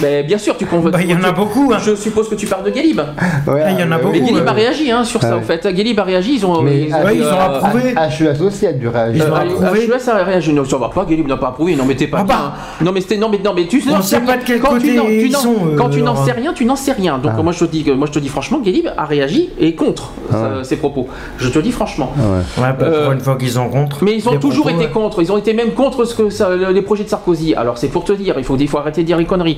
Mais 0.02 0.24
bien 0.24 0.38
sûr, 0.38 0.56
tu 0.58 0.66
convoques. 0.66 0.92
Bah, 0.94 1.00
il 1.02 1.10
y 1.10 1.16
en 1.16 1.24
a 1.24 1.32
beaucoup, 1.32 1.72
hein. 1.74 1.78
Je 1.84 1.96
suppose 1.96 2.30
que 2.30 2.36
tu 2.36 2.46
parles 2.48 2.64
de. 2.64 2.70
Ouais, 2.70 3.74
il 3.74 3.80
y 3.80 3.84
en 3.84 3.92
a 3.92 3.96
euh, 3.96 4.00
beaucoup, 4.02 4.14
Mais 4.14 4.32
ouais. 4.42 4.48
a 4.48 4.52
réagi 4.52 4.92
hein, 4.92 5.04
sur 5.04 5.20
Ah 5.24 5.28
ça, 5.28 5.36
ouais. 5.36 5.42
en 5.42 5.46
fait. 5.46 5.68
Guélib 5.68 6.00
a 6.00 6.04
réagi, 6.04 6.36
ils 6.36 6.46
ont. 6.46 6.62
Mais 6.62 6.82
ils- 6.84 6.94
Ouais, 6.94 7.16
ils 7.18 7.24
ont 7.24 7.26
euh, 7.26 7.58
approuvé. 7.58 7.94
HUS 8.20 8.42
aussi 8.42 8.68
a 8.68 8.74
dû 8.74 8.88
réagir. 8.88 9.24
Ils 9.26 9.32
ont 9.32 9.36
Ah, 9.36 9.42
approuvé. 9.42 9.86
HUS 9.88 10.10
a 10.10 10.24
réagi. 10.24 10.54
Non, 10.54 10.66
ça 10.66 10.78
va 10.78 10.90
pas, 10.90 11.06
Guélib 11.06 11.28
n'a 11.28 11.38
pas 11.38 11.50
approuvé. 11.50 11.76
Non, 11.76 11.84
mais 11.86 11.96
t'es 11.96 12.08
pas 12.08 12.20
Ah 12.22 12.24
bah. 12.24 12.54
Non, 12.82 12.92
mais 12.92 13.02
c'était. 13.02 13.18
Non, 13.18 13.30
mais, 13.30 13.40
non, 13.44 13.54
mais 13.56 13.68
tu 13.68 13.82
On 13.92 14.02
sait 14.02 14.16
sais 14.18 14.22
pas 14.22 14.38
de 14.38 14.44
quel 14.46 14.60
quand 14.60 14.70
côté 14.70 14.90
tu 14.90 14.96
n'en- 14.96 15.06
tu 15.06 15.26
ils 15.28 15.36
sont, 15.36 15.54
euh, 15.74 15.76
Quand 15.78 15.90
tu 15.90 16.02
n'en 16.02 16.16
sais 16.16 16.32
rien, 16.32 16.54
tu 16.54 16.66
n'en 16.66 16.76
sais 16.76 16.92
rien. 16.94 17.18
Donc, 17.18 17.34
Ah. 17.38 17.42
moi, 17.42 17.52
je 17.54 17.60
te 17.66 17.72
dis 17.72 17.84
que, 17.84 17.92
moi, 17.92 18.08
je 18.08 18.14
te 18.14 18.20
dis 18.20 18.30
franchement, 18.30 18.60
Guélib 18.60 18.88
a 18.98 19.06
réagi 19.06 19.50
et 19.60 19.76
contre 19.76 20.12
Ah 20.32 20.64
ses 20.64 20.78
propos. 20.78 21.08
Je 21.38 21.50
te 21.50 21.60
dis 21.60 21.72
franchement. 21.72 22.12
Ah 22.18 22.22
ouais. 22.62 22.68
Bah, 22.80 22.86
Euh, 22.86 23.04
pour 23.06 23.14
une 23.14 23.20
fois 23.20 23.36
qu'ils 23.38 23.60
ont 23.60 23.70
contre. 23.70 24.04
Mais 24.04 24.14
ils 24.16 24.28
ont 24.30 24.38
toujours 24.38 24.70
été 24.70 24.88
contre. 24.88 25.22
Ils 25.22 25.32
ont 25.32 25.38
été 25.38 25.54
même 25.54 25.72
contre 25.72 26.06
ce 26.06 26.16
que 26.16 26.72
les 26.72 26.82
projets 26.82 27.04
de 27.04 27.10
Sarkozy. 27.10 27.56
Alors 27.56 27.78
c'est 27.78 27.88
pour 27.88 28.04
te 28.04 28.14
dire, 28.14 28.36
il 28.38 28.44
faut, 28.44 28.56
il 28.58 28.68
faut 28.68 28.78
arrêter 28.78 29.02
de 29.02 29.08
dire 29.08 29.18
les 29.18 29.26
conneries. 29.26 29.58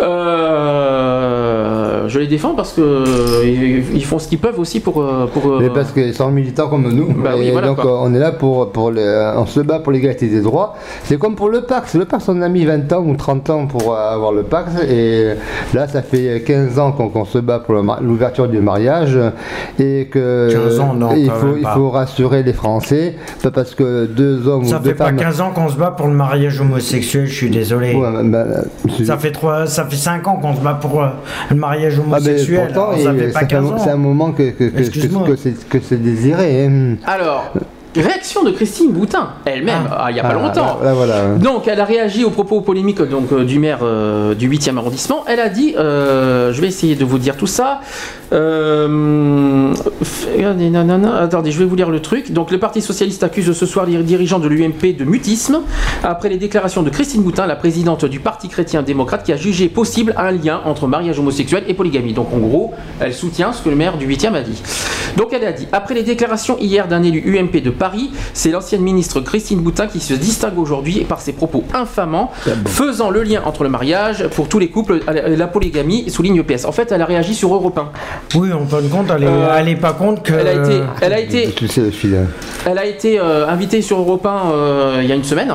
Euh, 0.00 1.83
je 2.08 2.18
les 2.18 2.26
défends 2.26 2.54
parce 2.54 2.72
que 2.72 2.80
euh, 2.80 3.42
ils 3.44 3.96
ils 3.96 4.04
font 4.04 4.18
ce 4.18 4.28
qu'ils 4.28 4.38
peuvent 4.38 4.58
aussi 4.58 4.80
pour. 4.80 5.00
euh, 5.02 5.26
pour 5.32 5.46
euh, 5.52 5.58
Mais 5.60 5.70
parce 5.70 5.92
qu'ils 5.92 6.14
sont 6.14 6.30
militants 6.30 6.68
comme 6.68 6.88
nous. 6.92 7.12
Bah 7.14 7.30
oui, 7.38 7.48
et 7.48 7.50
voilà, 7.52 7.68
donc 7.68 7.80
quoi. 7.80 8.02
on 8.02 8.12
est 8.14 8.18
là 8.18 8.32
pour, 8.32 8.70
pour 8.72 8.90
les, 8.90 9.32
on 9.36 9.46
se 9.46 9.60
bat 9.60 9.78
pour 9.80 9.92
l'égalité 9.92 10.28
des 10.28 10.40
droits. 10.40 10.74
C'est 11.04 11.18
comme 11.18 11.34
pour 11.36 11.48
le 11.48 11.62
Pax. 11.62 11.94
Le 11.94 12.04
Pax, 12.04 12.28
on 12.28 12.40
a 12.42 12.48
mis 12.48 12.64
20 12.64 12.92
ans 12.92 13.04
ou 13.06 13.16
30 13.16 13.50
ans 13.50 13.66
pour 13.66 13.96
avoir 13.96 14.32
le 14.32 14.42
Pax. 14.42 14.72
Et 14.88 15.30
là, 15.74 15.86
ça 15.88 16.02
fait 16.02 16.42
15 16.46 16.78
ans 16.78 16.92
qu'on 16.92 17.24
se 17.24 17.38
bat 17.38 17.58
pour 17.58 17.74
l'ouverture 18.00 18.48
du 18.48 18.58
mariage. 18.60 19.18
Et 19.78 20.08
que 20.10 20.50
15 20.52 20.80
ans, 20.80 20.94
non, 20.94 21.10
il, 21.16 21.30
faut, 21.30 21.56
il 21.56 21.66
faut 21.66 21.90
rassurer 21.90 22.42
les 22.42 22.52
Français. 22.52 23.16
Pas 23.42 23.50
parce 23.50 23.74
que 23.74 24.06
deux 24.06 24.46
hommes 24.48 24.64
Ça 24.64 24.76
ou 24.76 24.80
deux 24.80 24.90
fait 24.90 24.94
pas 24.96 25.06
femmes. 25.06 25.16
15 25.16 25.40
ans 25.40 25.50
qu'on 25.54 25.68
se 25.68 25.76
bat 25.76 25.90
pour 25.90 26.06
le 26.06 26.14
mariage 26.14 26.60
homosexuel, 26.60 27.26
je 27.26 27.34
suis 27.34 27.50
désolé. 27.50 27.94
Ouais, 27.94 28.08
bah, 28.24 28.44
c'est- 28.96 29.04
Ça 29.04 29.16
fait 29.18 29.32
trois, 29.32 29.66
ça 29.66 29.84
fait 29.84 29.96
5 29.96 30.26
ans 30.28 30.36
qu'on 30.36 30.54
se 30.54 30.60
bat 30.60 30.74
pour 30.74 31.02
le 31.50 31.56
mariage 31.56 31.93
Ah, 31.98 32.02
mais 32.08 32.16
homosexuel. 32.28 32.64
pourtant, 32.66 32.88
alors 32.90 32.98
ça 33.02 33.12
il- 33.12 33.18
fait 33.20 33.26
pas 33.26 33.32
ça 33.32 33.38
fait 33.40 33.44
un 33.44 33.48
15 33.48 33.64
mo- 33.64 33.72
ans. 33.72 33.78
c'est 33.78 33.90
un 33.90 33.96
moment 33.96 34.32
que, 34.32 34.50
que, 34.50 34.64
que, 34.64 34.78
Excuse-moi. 34.80 35.22
que- 35.26 35.30
que 35.32 35.36
c'est- 35.36 35.68
que 35.68 35.78
c'est 35.80 36.02
désiré. 36.02 36.66
hein. 36.66 36.96
Alors, 37.06 37.52
réaction 38.00 38.42
de 38.42 38.50
Christine 38.50 38.92
Boutin, 38.92 39.30
elle-même, 39.44 39.88
ah, 39.90 40.06
il 40.10 40.14
n'y 40.14 40.20
a 40.20 40.22
pas 40.22 40.30
Ah, 40.30 40.34
longtemps. 40.34 40.78
là, 40.80 40.86
là, 40.88 40.94
voilà. 40.94 41.34
Donc, 41.36 41.68
elle 41.68 41.80
a 41.80 41.84
réagi 41.84 42.24
aux 42.24 42.30
propos 42.30 42.60
polémiques 42.60 43.02
donc, 43.02 43.32
euh, 43.32 43.44
du 43.44 43.58
maire 43.58 43.78
euh, 43.82 44.34
du 44.34 44.48
8e 44.48 44.76
arrondissement. 44.78 45.24
Elle 45.26 45.40
a 45.40 45.48
dit, 45.48 45.74
euh, 45.76 46.52
je 46.52 46.60
vais 46.60 46.66
essayer 46.68 46.94
de 46.96 47.04
vous 47.04 47.18
dire 47.18 47.36
tout 47.36 47.46
ça. 47.46 47.80
Attendez, 51.22 51.50
je 51.50 51.58
vais 51.58 51.64
vous 51.64 51.76
lire 51.76 51.90
le 51.90 52.00
truc. 52.00 52.32
Donc, 52.32 52.50
le 52.50 52.58
Parti 52.58 52.80
Socialiste 52.80 53.22
accuse 53.22 53.52
ce 53.52 53.66
soir 53.66 53.86
les 53.86 54.02
dirigeants 54.02 54.38
de 54.38 54.48
l'UMP 54.48 54.96
de 54.96 55.04
mutisme 55.04 55.60
après 56.02 56.28
les 56.28 56.36
déclarations 56.36 56.82
de 56.82 56.90
Christine 56.90 57.22
Boutin, 57.22 57.46
la 57.46 57.56
présidente 57.56 58.04
du 58.04 58.20
Parti 58.20 58.48
chrétien-démocrate, 58.48 59.24
qui 59.24 59.32
a 59.32 59.36
jugé 59.36 59.68
possible 59.68 60.14
un 60.16 60.30
lien 60.32 60.60
entre 60.64 60.86
mariage 60.86 61.18
homosexuel 61.18 61.64
et 61.68 61.74
polygamie. 61.74 62.12
Donc, 62.12 62.32
en 62.32 62.38
gros, 62.38 62.72
elle 63.00 63.14
soutient 63.14 63.52
ce 63.52 63.62
que 63.62 63.68
le 63.68 63.76
maire 63.76 63.96
du 63.98 64.06
8e 64.08 64.34
a 64.34 64.40
dit. 64.42 64.60
Donc, 65.16 65.28
elle 65.32 65.44
a 65.44 65.52
dit, 65.52 65.68
après 65.72 65.94
les 65.94 66.02
déclarations 66.02 66.56
hier 66.58 66.88
d'un 66.88 67.02
élu 67.02 67.22
UMP 67.38 67.62
de 67.62 67.70
Paris, 67.70 67.83
c'est 68.32 68.50
l'ancienne 68.50 68.82
ministre 68.82 69.20
Christine 69.20 69.60
Boutin 69.60 69.86
qui 69.86 70.00
se 70.00 70.14
distingue 70.14 70.58
aujourd'hui 70.58 71.04
par 71.04 71.20
ses 71.20 71.32
propos 71.32 71.64
infamants, 71.74 72.30
faisant 72.66 73.10
le 73.10 73.22
lien 73.22 73.42
entre 73.44 73.62
le 73.64 73.68
mariage 73.70 74.28
pour 74.28 74.48
tous 74.48 74.58
les 74.58 74.68
couples 74.68 75.00
et 75.08 75.36
la 75.36 75.46
polygamie, 75.46 76.10
souligne 76.10 76.42
PS. 76.42 76.64
En 76.64 76.72
fait, 76.72 76.92
elle 76.92 77.02
a 77.02 77.06
réagi 77.06 77.34
sur 77.34 77.54
Europe 77.54 77.78
1. 77.78 78.38
Oui, 78.38 78.50
on 78.52 78.66
peut 78.66 78.82
compte, 78.90 79.10
elle 79.14 79.24
est, 79.24 79.26
Euh, 79.26 79.56
elle 79.58 79.68
est 79.68 79.76
pas 79.76 79.92
compte 79.92 80.22
que. 80.22 80.32
Elle 80.32 80.48
a 80.48 80.52
été, 80.52 80.80
elle 81.00 81.12
a 81.12 81.20
été, 81.20 81.50
Tu 81.52 81.68
sais 81.68 81.80
le 81.82 81.90
fil. 81.90 82.16
elle 82.66 82.78
a 82.78 82.86
été 82.86 83.18
euh, 83.18 83.48
invitée 83.48 83.82
sur 83.82 83.98
Europe 83.98 84.26
1 84.26 84.50
euh, 84.52 85.00
il 85.02 85.08
y 85.08 85.12
a 85.12 85.14
une 85.14 85.24
semaine. 85.24 85.54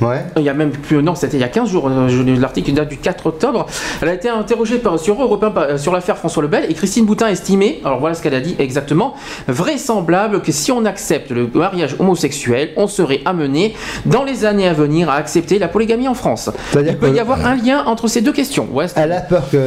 Ouais. 0.00 0.24
Il 0.36 0.42
y 0.42 0.48
a 0.48 0.54
même 0.54 0.70
plus, 0.70 1.02
non, 1.02 1.14
c'était 1.14 1.36
il 1.36 1.40
y 1.40 1.44
a 1.44 1.48
15 1.48 1.68
jours, 1.70 1.88
euh, 1.88 2.36
l'article 2.40 2.72
date 2.72 2.88
du 2.88 2.96
4 2.98 3.26
octobre. 3.26 3.66
Elle 4.02 4.08
a 4.08 4.14
été 4.14 4.28
interrogée 4.28 4.78
par, 4.78 4.98
sur 4.98 5.20
Europe 5.22 5.42
1 5.44 5.50
par- 5.50 5.62
euh, 5.64 5.78
sur 5.78 5.92
l'affaire 5.92 6.16
François 6.18 6.42
Lebel 6.42 6.66
et 6.68 6.74
Christine 6.74 7.04
Boutin 7.04 7.28
estimait, 7.28 7.78
alors 7.84 8.00
voilà 8.00 8.14
ce 8.14 8.22
qu'elle 8.22 8.34
a 8.34 8.40
dit 8.40 8.56
exactement, 8.58 9.14
vraisemblable 9.48 10.40
que 10.42 10.52
si 10.52 10.70
on 10.72 10.84
accepte 10.84 11.30
le 11.30 11.48
mariage 11.54 11.96
homosexuel, 11.98 12.70
on 12.76 12.86
serait 12.86 13.20
amené 13.24 13.74
dans 14.06 14.24
les 14.24 14.44
années 14.44 14.68
à 14.68 14.72
venir 14.72 15.08
à 15.08 15.14
accepter 15.14 15.58
la 15.58 15.68
polygamie 15.68 16.08
en 16.08 16.14
France. 16.14 16.50
Il 16.74 16.96
peut 16.96 17.08
que- 17.10 17.14
y 17.14 17.20
avoir 17.20 17.44
un 17.46 17.54
lien 17.56 17.84
entre 17.86 18.08
ces 18.08 18.20
deux 18.20 18.32
questions. 18.32 18.66
Ouais, 18.72 18.86
Elle 18.96 19.12
a 19.12 19.20
peur 19.20 19.44
qu'un 19.50 19.58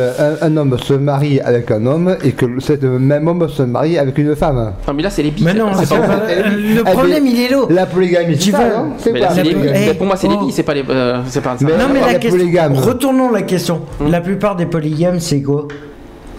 un 0.41 0.57
homme 0.57 0.77
se 0.79 0.93
marie 0.93 1.39
avec 1.39 1.71
un 1.71 1.85
homme 1.85 2.17
et 2.23 2.31
que 2.31 2.45
cet 2.59 2.83
même 2.83 3.27
homme 3.27 3.47
se 3.49 3.63
marie 3.63 3.97
avec 3.97 4.17
une 4.17 4.35
femme. 4.35 4.73
Non, 4.87 4.93
mais 4.93 5.03
là, 5.03 5.09
c'est 5.09 5.23
les. 5.23 5.33
Mais 5.41 5.53
non, 5.53 5.71
pas- 5.71 5.85
pas- 5.85 6.19
le 6.57 6.83
problème, 6.83 7.25
il 7.25 7.39
est 7.39 7.49
là. 7.49 7.57
La 7.69 7.85
polygamie, 7.85 8.37
Tu 8.37 8.51
non? 8.51 8.93
C'est 8.97 9.93
pour 9.97 10.05
moi, 10.07 10.15
c'est 10.17 10.27
les 10.27 10.35
oh. 10.39 10.49
c'est 10.51 10.63
pas 10.63 10.73
les. 10.73 10.83
euh, 10.89 11.21
c'est 11.27 11.41
pas 11.41 11.57
ça. 11.57 11.65
Mais- 11.65 11.77
Non, 11.77 11.85
mais 11.93 12.01
la 12.01 12.15
question. 12.15 12.37
polygames. 12.39 12.73
Retournons 12.73 13.31
la 13.31 13.41
question. 13.43 13.81
Hum. 14.01 14.11
La 14.11 14.21
plupart 14.21 14.55
des 14.55 14.65
polygames, 14.65 15.19
c'est 15.19 15.41
quoi? 15.41 15.67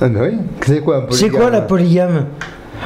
Ah, 0.01 0.09
bah 0.09 0.21
oui. 0.23 0.39
C'est 0.65 0.81
quoi 0.81 0.97
un 0.99 1.01
polygame 1.03 1.19
C'est 1.19 1.37
quoi 1.37 1.51
la 1.51 1.61
polygame? 1.63 2.27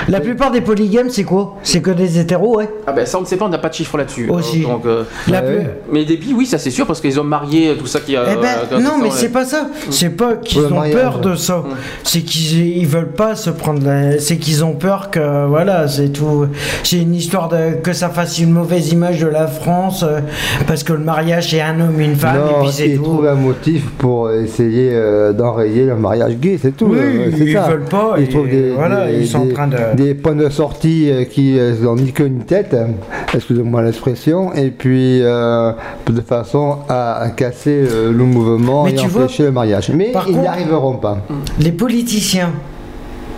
La 0.09 0.21
plupart 0.21 0.51
des 0.51 0.61
polygames, 0.61 1.11
c'est 1.11 1.23
quoi? 1.25 1.57
C'est 1.63 1.81
que 1.81 1.91
des 1.91 2.19
hétéros, 2.19 2.57
ouais. 2.59 2.69
Ah 2.87 2.93
ben 2.93 3.07
ça 3.07 3.19
on 3.19 3.21
ne 3.23 3.27
sait 3.27 3.37
pas, 3.37 3.45
on 3.45 3.49
n'a 3.49 3.59
pas 3.59 3.69
de 3.69 3.75
chiffres 3.75 3.97
là-dessus. 3.99 4.29
Aussi. 4.29 4.65
Euh, 4.65 4.69
donc, 4.69 4.87
euh, 4.87 5.05
La 5.29 5.43
euh, 5.43 5.59
plus- 5.61 5.69
Mais 5.93 6.05
des 6.05 6.17
bi, 6.17 6.35
oui, 6.37 6.47
ça 6.47 6.59
c'est 6.59 6.71
sûr, 6.71 6.87
parce 6.87 7.01
que 7.01 7.07
les 7.09 7.19
hommes 7.19 7.29
mariés, 7.29 7.77
tout 7.79 7.87
ça 7.87 8.01
qui 8.01 8.17
a. 8.17 8.25
Eh 8.33 8.37
ben, 8.37 8.81
non, 8.81 8.99
mais 9.03 9.11
c'est 9.11 9.29
pas 9.31 9.45
ça. 9.45 9.69
C'est 9.91 10.11
pas 10.11 10.35
qu'ils 10.35 10.61
le 10.61 10.67
ont 10.69 10.71
mariage. 10.77 10.95
peur 10.95 11.19
de 11.21 11.35
ça. 11.37 11.63
C'est 12.03 12.21
qu'ils 12.21 12.79
ils 12.79 12.87
veulent 12.87 13.13
pas 13.13 13.37
se 13.37 13.51
prendre. 13.51 13.85
la- 13.87 14.19
C'est 14.19 14.37
qu'ils 14.39 14.65
ont 14.65 14.75
peur 14.75 15.11
que 15.11 15.47
voilà, 15.47 15.87
c'est 15.89 16.09
tout. 16.11 16.47
C'est 16.83 16.99
une 17.01 17.15
histoire 17.15 17.49
de 17.49 17.75
que 17.83 17.93
ça 17.93 18.09
fasse 18.09 18.39
une 18.39 18.51
mauvaise 18.53 18.91
image 18.93 19.21
de 19.21 19.27
la 19.29 19.47
France 19.47 20.03
euh, 20.03 20.21
parce 20.67 20.83
que 20.85 20.93
le 20.93 20.99
mariage 21.01 21.51
c'est 21.51 21.61
un 21.61 21.79
homme, 21.81 22.01
une 22.01 22.17
femme 22.17 22.37
et 22.37 22.53
non, 22.53 22.61
puis 22.63 22.71
c'est 22.73 22.89
ils 22.89 22.97
tout. 22.97 23.03
trouvent 23.05 23.27
un 23.27 23.35
motif 23.35 23.85
pour 23.99 24.31
essayer 24.31 24.91
euh, 24.93 25.33
d'enrayer 25.33 25.85
le 25.87 25.97
mariage 25.97 26.37
gay, 26.39 26.59
c'est 26.61 26.77
tout. 26.77 26.87
Oui, 26.87 26.99
euh, 27.01 27.31
c'est 27.37 27.45
ils 27.45 27.53
ça. 27.53 27.69
veulent 27.69 27.85
pas, 27.85 28.15
Ils 28.19 28.25
et 28.25 28.29
trouvent 28.29 28.49
des, 28.49 28.71
voilà, 28.71 29.07
des- 29.07 29.19
ils 29.21 29.29
sont 29.29 29.39
en 29.39 29.45
des- 29.47 29.53
train 29.55 29.67
de- 29.69 29.77
des 29.95 30.15
points 30.15 30.35
de 30.35 30.49
sortie 30.49 31.11
euh, 31.11 31.25
qui 31.25 31.59
euh, 31.59 31.75
n'ont 31.81 31.97
ni 31.97 32.13
queue 32.13 32.27
ni 32.27 32.45
tête, 32.45 32.75
hein, 32.75 32.91
excusez-moi 33.35 33.83
l'expression, 33.83 34.53
et 34.55 34.71
puis 34.71 35.21
euh, 35.23 35.73
de 36.07 36.21
façon 36.21 36.79
à, 36.89 37.29
casser 37.37 37.87
euh, 37.91 38.13
le 38.13 38.25
mouvement 38.25 38.85
Mais 38.85 38.93
et 38.93 38.95
tu 38.95 39.07
vois, 39.07 39.25
empêcher 39.25 39.45
le 39.45 39.53
mariage. 39.53 39.91
Mais 39.95 40.13
ils 40.29 40.39
n'y 40.39 40.47
arriveront 40.47 40.97
pas. 40.97 41.19
Les 41.59 41.73
politiciens, 41.73 42.53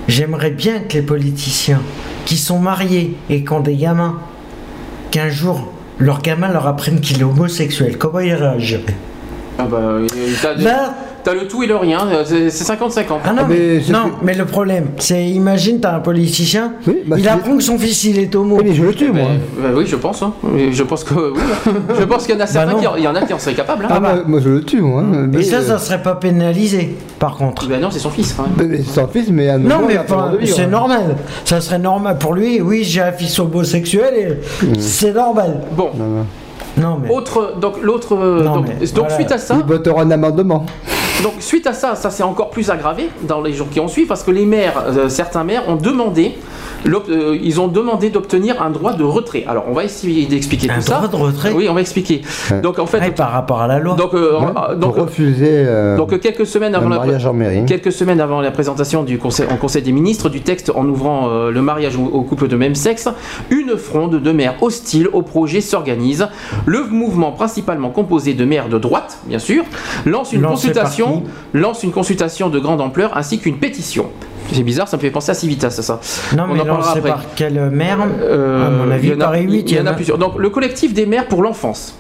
j'aimerais 0.09 0.51
bien 0.51 0.81
que 0.81 0.95
les 0.95 1.03
politiciens 1.03 1.81
qui 2.25 2.37
sont 2.37 2.59
mariés 2.59 3.17
et 3.31 3.45
qui 3.45 3.53
ont 3.53 3.61
des 3.61 3.77
gamins, 3.77 4.19
qu'un 5.11 5.29
jour 5.29 5.71
leur 5.99 6.23
gamin 6.23 6.49
leur 6.53 6.67
apprenne 6.67 7.01
qu'il 7.01 7.21
est 7.21 7.25
homosexuel, 7.25 7.99
comment 7.99 8.21
ils 8.21 8.35
réagiraient? 8.35 8.83
Ah 9.59 9.67
bah, 9.71 9.77
euh, 9.79 10.07
t'as, 11.25 11.35
le 11.35 11.49
tout 11.49 11.63
et 11.63 11.67
le 11.67 11.77
rien, 11.77 12.07
euh, 12.07 12.23
c'est 12.25 12.51
c'est 12.51 12.65
50-50. 12.73 13.03
Ah 13.25 13.33
non, 13.33 13.43
mais, 13.49 13.81
non, 13.91 14.13
mais 14.23 14.35
le 14.35 14.45
problème, 14.45 14.89
c'est 14.99 15.25
imagine, 15.25 15.81
t'as 15.81 15.97
un 15.97 16.01
politicien, 16.01 16.75
bah, 17.07 17.17
il 17.19 17.29
apprend 17.29 17.57
que 17.57 17.63
son 17.63 17.79
fils 17.79 18.05
il 18.05 18.19
est 18.19 18.35
homo. 18.35 18.59
mais 18.63 18.73
je 18.75 18.83
le 18.83 18.95
tue, 18.95 19.11
moi. 19.11 19.29
Bah 19.59 19.69
oui, 19.75 19.85
je 19.87 19.97
pense. 19.97 20.23
hein. 20.23 20.33
Mais 20.43 20.73
Je 20.73 20.83
pense 20.83 21.03
que 21.05 21.15
oui. 21.33 21.41
Je 21.99 22.05
pense 22.05 22.27
qu'il 22.27 22.35
y 22.35 22.39
en 22.39 22.41
a 22.43 22.47
certains 22.47 22.73
non. 22.73 22.79
qui, 22.79 22.87
en- 22.87 22.97
il 22.97 23.03
y 23.03 23.09
en 23.09 23.15
a 23.15 23.23
qui 23.23 23.33
en 23.33 23.39
seraient 23.39 23.55
capables. 23.55 23.85
hein. 23.85 23.89
Ah, 23.91 24.01
moi, 24.01 24.15
moi, 24.27 24.41
je 24.43 24.49
le 24.51 24.63
tue, 24.63 24.81
moi. 24.81 25.03
hein, 25.03 25.25
Et 25.33 25.37
mais, 25.39 25.43
ça, 25.43 25.57
euh, 25.57 25.63
ça 25.63 25.79
serait 25.79 26.03
pas 26.03 26.15
pénalisé, 26.15 26.95
par 27.19 27.37
contre. 27.37 27.67
Ben 27.69 27.81
non, 27.81 27.91
c'est 27.91 27.99
son 27.99 28.11
fils. 28.11 28.35
mais 28.57 28.79
c'est 28.79 29.01
son 29.01 29.09
fils, 29.09 29.29
mais 29.31 29.49
à 29.49 29.59
Non, 29.59 29.81
mais 29.87 29.99
c'est 30.47 30.67
normal. 30.67 31.17
Ça 31.45 31.61
serait 31.61 31.79
normal 31.79 32.19
pour 32.19 32.35
lui. 32.35 32.61
Oui, 32.61 32.85
j'ai 32.85 33.01
un 33.01 33.13
fils 33.13 33.39
homosexuel 33.39 34.39
et 34.63 34.79
c'est 34.81 35.13
normal. 35.13 35.61
Bon. 35.77 35.91
Non, 36.77 36.99
mais. 37.01 37.09
Autre, 37.09 37.55
donc 37.61 37.75
l'autre, 37.83 38.17
donc, 38.43 38.67
mais 38.67 38.87
donc 38.89 39.05
voilà. 39.05 39.15
suite 39.15 39.31
à 39.33 39.39
ça, 39.39 39.57
Il 39.61 39.65
votera 39.65 40.03
un 40.03 40.11
amendement. 40.11 40.67
Donc 41.23 41.35
suite 41.41 41.67
à 41.67 41.73
ça, 41.73 41.95
ça 41.95 42.11
s'est 42.11 42.23
encore 42.23 42.51
plus 42.51 42.71
aggravé 42.71 43.09
dans 43.23 43.41
les 43.41 43.53
jours 43.53 43.69
qui 43.71 43.81
ont 43.81 43.89
suivi 43.89 44.07
parce 44.07 44.23
que 44.23 44.31
les 44.31 44.47
maires, 44.47 44.85
euh, 44.87 45.09
certains 45.09 45.45
maires 45.45 45.69
ont 45.69 45.77
demandé, 45.77 46.37
euh, 46.87 47.39
ils 47.43 47.61
ont 47.61 47.69
demandé 47.69 48.11
d'obtenir 48.11 48.63
un 48.63 48.71
droit 48.71 48.93
de 48.95 49.03
retrait. 49.05 49.45
Alors 49.47 49.65
on 49.69 49.73
va 49.73 49.85
essayer 49.85 50.27
d'expliquer 50.27 50.71
Un 50.71 50.77
tout 50.77 50.81
ça. 50.83 50.97
droit 50.97 51.09
de 51.09 51.17
retrait 51.17 51.53
Oui, 51.53 51.67
on 51.69 51.75
va 51.75 51.81
expliquer. 51.81 52.23
Donc 52.63 52.79
en 52.79 52.87
fait, 52.87 52.99
Ouais, 52.99 53.11
par 53.11 53.31
rapport 53.33 53.61
à 53.63 53.67
la 53.67 53.79
loi. 53.79 53.95
donc, 53.97 54.15
euh, 54.15 54.39
Ouais, 54.39 54.47
euh, 54.71 54.75
donc, 54.77 54.95
pour 54.95 55.05
refuser 55.05 55.49
euh, 55.51 55.97
Donc 55.97 56.13
euh, 56.13 56.19
quelques 56.19 56.47
semaines 56.47 56.75
un 56.75 56.79
avant 56.79 56.89
la 56.89 56.97
mariage 56.97 57.27
en 57.27 57.33
mairie. 57.33 57.65
quelques 57.67 57.93
semaines 57.93 58.21
avant 58.21 58.41
la 58.41 58.51
présentation 58.51 59.03
du 59.03 59.19
conseil, 59.19 59.47
en 59.51 59.57
Conseil 59.57 59.83
des 59.83 59.93
ministres 59.93 60.29
du 60.29 60.41
texte 60.43 60.71
en 60.75 60.87
ouvrant 60.87 61.29
euh, 61.29 61.51
le 61.51 61.63
mariage 61.63 61.97
au, 61.97 62.05
au 62.05 62.23
couple 62.23 62.49
de 62.49 62.57
même 62.57 62.75
sexe, 62.75 63.09
une 63.51 63.77
fronde 63.77 64.21
de 64.23 64.33
maires 64.33 64.57
hostiles 64.63 65.09
au 65.13 65.23
projet 65.23 65.61
s'organise. 65.61 66.29
Le 66.67 66.85
mouvement 66.85 67.33
principalement 67.33 67.91
composé 67.91 68.35
de 68.35 68.45
maires 68.45 68.69
de 68.69 68.79
droite, 68.79 69.19
bien 69.27 69.39
sûr, 69.39 69.65
lance 70.07 70.33
une 70.33 70.43
Lancé 70.43 70.69
consultation, 70.69 71.23
lance 71.53 71.83
une 71.83 71.93
consultation 71.93 72.49
de 72.51 72.59
grande 72.59 72.81
ampleur 72.81 73.17
ainsi 73.17 73.39
qu'une 73.39 73.57
pétition. 73.59 74.07
C'est 74.53 74.63
bizarre, 74.63 74.89
ça 74.89 74.97
me 74.97 75.03
fait 75.03 75.11
penser 75.11 75.31
à 75.31 75.35
Civitas, 75.35 75.71
ça. 75.71 76.01
Non, 76.37 76.45
On 76.45 76.55
mais 76.55 76.61
en 76.61 76.67
parlera 76.67 76.91
après. 76.91 77.01
par 77.11 77.25
quelle 77.35 77.71
mère? 77.71 77.99
Euh, 78.21 78.67
À 78.67 78.71
mon 78.71 78.91
avis, 78.91 79.09
il 79.09 79.15
y 79.15 79.17
en 79.17 79.21
a- 79.21 79.25
Paris 79.25 79.45
8, 79.45 79.71
il 79.71 79.77
y 79.77 79.81
en 79.81 79.87
a 79.87 79.93
plusieurs. 79.95 80.19
Donc 80.19 80.39
le 80.39 80.51
collectif 80.51 80.93
des 80.95 81.07
maires 81.07 81.27
pour 81.27 81.43
l'enfance. 81.43 81.95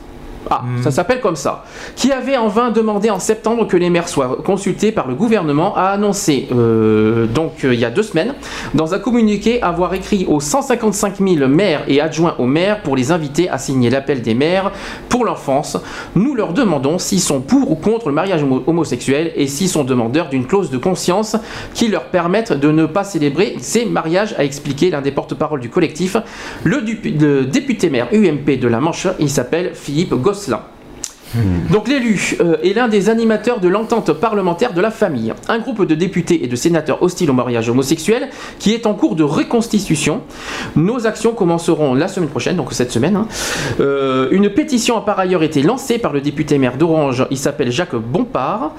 Ah, 0.51 0.63
Hmm. 0.65 0.83
ça 0.83 0.91
s'appelle 0.91 1.21
comme 1.21 1.37
ça. 1.37 1.65
Qui 1.97 2.13
avait 2.13 2.37
en 2.37 2.49
vain 2.49 2.71
demandé 2.71 3.11
en 3.11 3.19
septembre 3.19 3.67
que 3.67 3.77
les 3.77 3.91
maires 3.91 4.09
soient 4.09 4.39
consultés 4.45 4.93
par 4.93 5.07
le 5.09 5.15
gouvernement, 5.15 5.75
a 5.77 5.87
annoncé, 5.91 6.49
euh, 6.55 7.27
donc 7.27 7.65
euh, 7.65 7.75
il 7.75 7.81
y 7.81 7.85
a 7.85 7.91
deux 7.91 8.03
semaines, 8.03 8.35
dans 8.75 8.95
un 8.95 8.99
communiqué, 8.99 9.63
avoir 9.63 9.95
écrit 9.95 10.27
aux 10.29 10.41
155 10.41 11.17
000 11.19 11.49
maires 11.49 11.83
et 11.89 12.01
adjoints 12.01 12.35
aux 12.39 12.47
maires 12.47 12.83
pour 12.83 12.97
les 12.97 13.13
inviter 13.13 13.49
à 13.49 13.59
signer 13.59 13.91
l'appel 13.91 14.23
des 14.23 14.35
maires 14.35 14.71
pour 15.09 15.25
l'enfance. 15.25 15.77
Nous 16.15 16.35
leur 16.35 16.53
demandons 16.53 16.99
s'ils 16.99 17.21
sont 17.21 17.41
pour 17.41 17.71
ou 17.71 17.75
contre 17.75 18.09
le 18.09 18.15
mariage 18.15 18.43
homo- 18.43 18.63
homosexuel 18.67 19.33
et 19.37 19.47
s'ils 19.47 19.69
sont 19.69 19.85
demandeurs 19.85 20.29
d'une 20.29 20.47
clause 20.47 20.71
de 20.71 20.79
conscience 20.79 21.37
qui 21.75 21.89
leur 21.89 22.05
permette 22.05 22.53
de 22.53 22.71
ne 22.71 22.87
pas 22.87 23.05
célébrer 23.05 23.57
ces 23.61 23.85
mariages, 23.87 24.35
a 24.39 24.45
expliqué 24.45 24.91
l'un 24.91 25.01
des 25.01 25.11
porte-parole 25.13 25.61
du 25.61 25.69
collectif, 25.71 26.17
le, 26.65 26.81
député 27.45 27.91
maire 27.91 28.09
UMP 28.13 28.59
de 28.59 28.69
la 28.69 28.81
Manche, 28.81 29.07
il 29.19 29.31
s'appelle 29.31 29.73
Philippe 29.75 30.15
Topslan. 30.35 30.74
Gosselin. 31.35 31.73
Donc 31.73 31.89
l'élu 31.89 32.37
euh, 32.41 32.57
est 32.63 32.75
l'un 32.75 32.89
des 32.89 33.09
animateurs 33.11 33.61
de 33.61 33.69
l'entente 33.69 34.13
parlementaire 34.13 34.73
de 34.73 34.81
la 34.81 34.91
famille, 34.91 35.33
un 35.49 35.59
groupe 35.59 35.85
de 35.87 35.95
députés 35.95 36.45
et 36.45 36.47
de 36.49 36.57
sénateurs 36.57 37.03
hostiles 37.03 37.31
au 37.31 37.35
mariage 37.35 37.69
homosexuel 37.69 38.29
qui 38.59 38.73
est 38.75 38.87
en 38.87 38.95
cours 38.95 39.17
de 39.17 39.23
reconstitution. 39.23 40.21
Nos 40.77 41.07
actions 41.07 41.33
commenceront 41.33 41.95
la 41.95 42.09
semaine 42.09 42.29
prochaine, 42.29 42.57
donc 42.57 42.73
cette 42.73 42.93
semaine. 42.93 43.17
hein. 43.17 43.27
Euh, 43.81 44.29
une 44.31 44.51
pétition 44.51 44.97
a 44.97 45.01
par 45.03 45.19
ailleurs 45.19 45.43
été 45.43 45.63
lancée 45.63 45.99
par 45.99 46.13
le 46.13 46.21
député 46.21 46.59
maire 46.59 46.77
d'Orange, 46.77 47.27
il 47.31 47.39
s'appelle 47.39 47.71
Jacques 47.71 47.97
Bompard. 47.97 48.73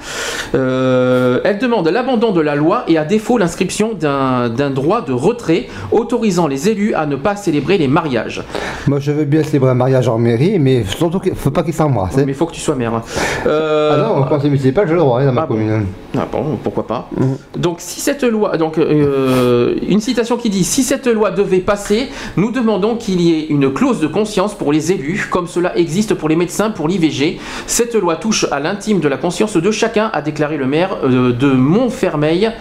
Euh, 0.53 1.39
elle 1.43 1.57
demande 1.59 1.87
l'abandon 1.87 2.31
de 2.31 2.41
la 2.41 2.55
loi 2.55 2.83
et 2.87 2.97
à 2.97 3.05
défaut 3.05 3.37
l'inscription 3.37 3.93
d'un 3.93 4.69
droit 4.69 5.01
de 5.01 5.13
retrait 5.13 5.67
autorisant 5.91 6.47
les 6.47 6.69
élus 6.69 6.93
à 6.93 7.05
ne 7.05 7.15
pas 7.15 7.35
célébrer 7.35 7.77
les 7.77 7.87
mariages. 7.87 8.43
Moi, 8.87 8.99
je 8.99 9.11
veux 9.11 9.25
bien 9.25 9.43
célébrer 9.43 9.71
un 9.71 9.75
mariage 9.75 10.07
en 10.07 10.17
mairie, 10.17 10.59
mais 10.59 10.83
surtout 10.83 11.19
qu'il 11.19 11.35
faut 11.35 11.51
pas 11.51 11.63
qu'il 11.63 11.73
s'embrasse. 11.73 12.17
hein. 12.17 12.23
Mais 12.25 12.33
faut 12.45 12.51
que 12.51 12.55
tu 12.55 12.61
sois 12.61 12.75
maire. 12.75 13.01
Euh, 13.47 13.91
Ah 13.93 13.97
non, 13.97 14.23
conseil 14.23 14.49
municipal, 14.51 14.87
je 14.87 14.93
le 14.93 14.99
droit 14.99 15.19
hein, 15.21 15.25
dans 15.25 15.33
ma 15.33 15.41
Ah 15.41 15.45
bon. 15.47 15.55
commune. 15.55 15.85
Ah 16.17 16.27
bon, 16.31 16.57
pourquoi 16.63 16.87
pas. 16.87 17.09
Donc 17.57 17.77
si 17.79 17.99
cette 17.99 18.23
loi, 18.23 18.55
donc 18.57 18.77
euh, 18.77 19.75
une 19.87 19.99
citation 19.99 20.37
qui 20.37 20.49
dit 20.49 20.63
si 20.63 20.83
cette 20.83 21.07
loi 21.07 21.31
devait 21.31 21.59
passer, 21.59 22.07
nous 22.37 22.51
demandons 22.51 22.95
qu'il 22.95 23.19
y 23.21 23.33
ait 23.33 23.45
une 23.47 23.73
clause 23.73 23.99
de 23.99 24.07
conscience 24.07 24.53
pour 24.53 24.71
les 24.71 24.91
élus, 24.91 25.27
comme 25.29 25.47
cela 25.47 25.77
existe 25.77 26.13
pour 26.13 26.29
les 26.29 26.35
médecins 26.35 26.69
pour 26.69 26.87
l'IVG. 26.87 27.39
Cette 27.67 27.95
loi 27.95 28.15
touche 28.15 28.45
à 28.51 28.59
l'intime 28.59 28.99
de 28.99 29.07
la 29.07 29.17
conscience 29.17 29.57
de 29.57 29.71
chacun, 29.71 30.09
a 30.13 30.21
déclaré 30.21 30.57
le 30.57 30.67
maire 30.67 30.97
euh, 31.03 31.33
de 31.33 31.47
Montfermeil, 31.51 32.51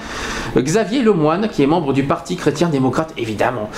Xavier 0.56 1.02
Lemoine, 1.02 1.48
qui 1.50 1.62
est 1.62 1.66
membre 1.66 1.92
du 1.92 2.02
Parti 2.04 2.36
chrétien-démocrate, 2.36 3.12
évidemment. 3.18 3.70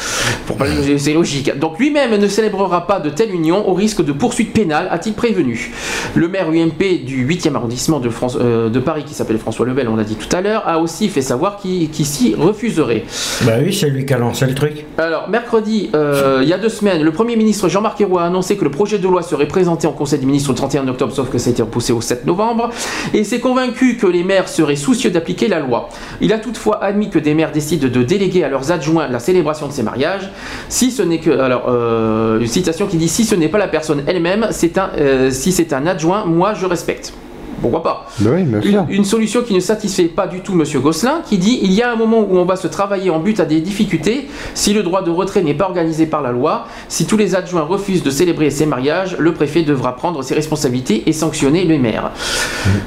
Pour 0.47 0.57
pas- 0.57 0.67
C'est 0.99 1.13
logique. 1.15 1.59
Donc 1.59 1.79
lui-même 1.79 2.17
ne 2.17 2.27
célébrera 2.29 2.87
pas 2.87 3.01
de 3.01 3.11
telle 3.11 3.35
union 3.35 3.69
au 3.69 3.75
risque 3.75 4.05
de 4.05 4.13
poursuite 4.13 4.53
pénale, 4.53 4.89
a-t-il 4.91 5.15
prévenu. 5.15 5.73
Le 6.15 6.29
maire 6.29 6.49
UMP 6.51 7.05
du 7.05 7.27
8e 7.27 7.55
arrondissement 7.55 8.01
de, 8.01 8.09
France- 8.09 8.39
euh, 8.41 8.69
de 8.71 8.79
Paris, 8.79 9.05
qui 9.05 9.15
s'appelle 9.15 9.39
François 9.39 9.67
Lebel, 9.67 9.89
on 9.89 9.97
l'a 9.97 10.05
dit 10.05 10.17
tout 10.17 10.35
à 10.35 10.41
l'heure, 10.41 10.63
a 10.67 10.79
aussi 10.79 11.09
fait 11.09 11.21
savoir 11.23 11.59
qu'il 11.59 11.91
s'y 12.07 12.35
refuserait. 12.35 13.05
Bah 13.43 13.53
oui, 13.63 13.73
c'est 13.73 13.89
lui 13.91 14.07
qui 14.07 14.15
a 14.15 14.19
lancé 14.19 14.47
le 14.47 14.55
truc. 14.55 14.87
Alors, 14.99 15.29
mercredi, 15.29 15.91
euh, 15.95 16.41
il 16.43 16.49
y 16.49 16.53
a 16.53 16.59
deux 16.59 16.69
semaines, 16.69 17.03
le 17.03 17.13
Premier 17.13 17.37
ministre 17.37 17.69
Jean-Marc 17.69 18.01
Ayrault 18.01 18.19
a 18.19 18.25
annoncé 18.25 18.57
que 18.57 18.65
le 18.65 18.71
projet 18.71 18.99
de 18.99 19.07
loi 19.09 19.23
serait 19.23 19.49
présenté 19.49 19.87
en 19.87 19.93
Conseil 19.93 20.19
des 20.19 20.27
ministres 20.27 20.51
le 20.51 20.57
31 20.57 20.89
octobre, 20.89 21.13
sauf 21.13 21.31
que 21.31 21.39
ça 21.39 21.49
a 21.51 21.53
été 21.53 21.63
repoussé 21.63 21.93
au 21.93 22.01
7 22.01 22.25
novembre, 22.27 22.71
et 23.13 23.25
s'est 23.25 23.41
convaincu 23.41 23.97
que 23.97 24.07
les 24.07 24.23
maires 24.25 24.49
seraient 24.49 24.77
soucieux 24.77 25.11
d'appliquer 25.11 25.49
la 25.49 25.61
loi. 25.61 25.89
Il 26.21 26.33
a 26.33 26.39
toutefois 26.39 26.83
admis 26.83 27.11
que 27.11 27.19
des 27.19 27.35
maires 27.35 27.53
décident 27.53 27.89
de 27.89 28.03
déléguer 28.03 28.45
à 28.45 28.49
leurs 28.49 28.73
adjoints 28.73 29.09
la 29.09 29.19
célébration 29.19 29.67
de 29.69 29.73
ces 29.73 29.83
mariages, 29.83 30.31
si 30.69 30.91
ce 30.91 31.03
n'est 31.03 31.19
que... 31.21 31.31
Alors, 31.31 31.67
euh, 31.69 32.41
une 32.41 32.47
citation 32.47 32.87
qui 32.87 32.97
dit 32.97 33.09
«Si 33.17 33.25
ce 33.25 33.35
n'est 33.35 33.49
pas 33.49 33.59
la 33.59 33.69
personne 33.69 34.03
elle-même, 34.07 34.49
c'est 34.51 34.79
un, 34.79 34.91
si 35.31 35.53
c'est 35.53 35.73
un 35.73 35.76
adjoint, 35.85 36.25
moi 36.25 36.55
je 36.55 36.65
respecte». 36.65 37.13
Pourquoi 37.63 37.83
pas 37.83 38.07
oui, 38.21 38.45
une, 38.91 38.97
une 38.99 39.05
solution 39.05 39.43
qui 39.43 39.55
ne 39.55 39.61
satisfait 39.61 40.05
pas 40.05 40.27
du 40.27 40.41
tout 40.41 40.55
Monsieur 40.55 40.81
Gosselin, 40.81 41.23
qui 41.27 41.39
dit 41.39 41.59
il 41.63 41.73
y 41.73 41.83
a 41.83 41.91
un 41.91 41.97
moment 41.97 42.21
où 42.21 42.37
on 42.37 42.45
va 42.45 42.57
se 42.57 42.67
travailler 42.69 43.11
en 43.11 43.19
but 43.19 43.41
à 43.41 43.45
des 43.45 43.61
difficultés. 43.61 44.29
Si 44.55 44.73
le 44.75 44.83
droit 44.83 45.03
de 45.03 45.11
retrait 45.11 45.43
n'est 45.43 45.55
pas 45.55 45.65
organisé 45.67 46.07
par 46.07 46.23
la 46.23 46.33
loi, 46.33 46.67
si 46.89 47.07
tous 47.07 47.17
les 47.17 47.35
adjoints 47.35 47.63
refusent 47.63 48.03
de 48.03 48.11
célébrer 48.11 48.51
ces 48.51 48.67
mariages, 48.67 49.17
le 49.19 49.33
préfet 49.33 49.63
devra 49.63 49.97
prendre 49.97 50.23
ses 50.23 50.35
responsabilités 50.35 51.05
et 51.09 51.13
sanctionner 51.13 51.65
les 51.65 51.79
maires. 51.79 52.11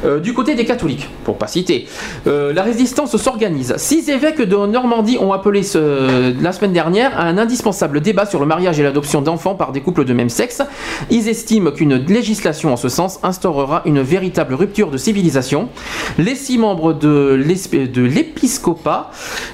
Euh, 0.05 0.19
du 0.19 0.33
côté 0.33 0.55
des 0.55 0.65
catholiques, 0.65 1.07
pour 1.23 1.37
pas 1.37 1.47
citer, 1.47 1.87
euh, 2.27 2.53
la 2.53 2.63
résistance 2.63 3.15
s'organise. 3.17 3.73
Six 3.77 4.09
évêques 4.09 4.41
de 4.41 4.55
Normandie 4.55 5.17
ont 5.19 5.33
appelé 5.33 5.63
ce- 5.63 6.33
la 6.41 6.51
semaine 6.51 6.73
dernière 6.73 7.17
à 7.19 7.23
un 7.23 7.37
indispensable 7.37 8.01
débat 8.01 8.25
sur 8.25 8.39
le 8.39 8.45
mariage 8.45 8.79
et 8.79 8.83
l'adoption 8.83 9.21
d'enfants 9.21 9.55
par 9.55 9.71
des 9.71 9.81
couples 9.81 10.05
de 10.05 10.13
même 10.13 10.29
sexe. 10.29 10.61
Ils 11.09 11.27
estiment 11.29 11.71
qu'une 11.71 11.95
législation 12.05 12.73
en 12.73 12.77
ce 12.77 12.89
sens 12.89 13.19
instaurera 13.23 13.81
une 13.85 14.01
véritable 14.01 14.53
rupture 14.59 14.91
de 14.91 14.97
civilisation. 14.97 15.69
Les 16.17 16.35
six 16.35 16.57
membres 16.57 16.93
de 16.93 18.01
l'épiscopat 18.01 19.11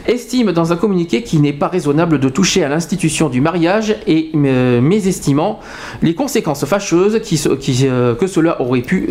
estiment 0.08 0.52
dans 0.52 0.74
un 0.74 0.76
communiqué 0.76 1.24
qu'il 1.24 1.42
n'est 1.42 1.54
pas 1.54 1.68
raisonnable 1.68 2.20
de 2.20 2.30
toucher 2.30 2.64
à 2.64 2.70
l'institution 2.70 3.30
du 3.30 3.42
mariage 3.42 3.96
et 4.08 4.32
euh, 4.36 4.82
mésestimant 4.82 5.60
les 6.02 6.16
conséquences 6.16 6.66
fâcheuses 6.66 7.16
euh, 7.16 8.16
que 8.16 8.26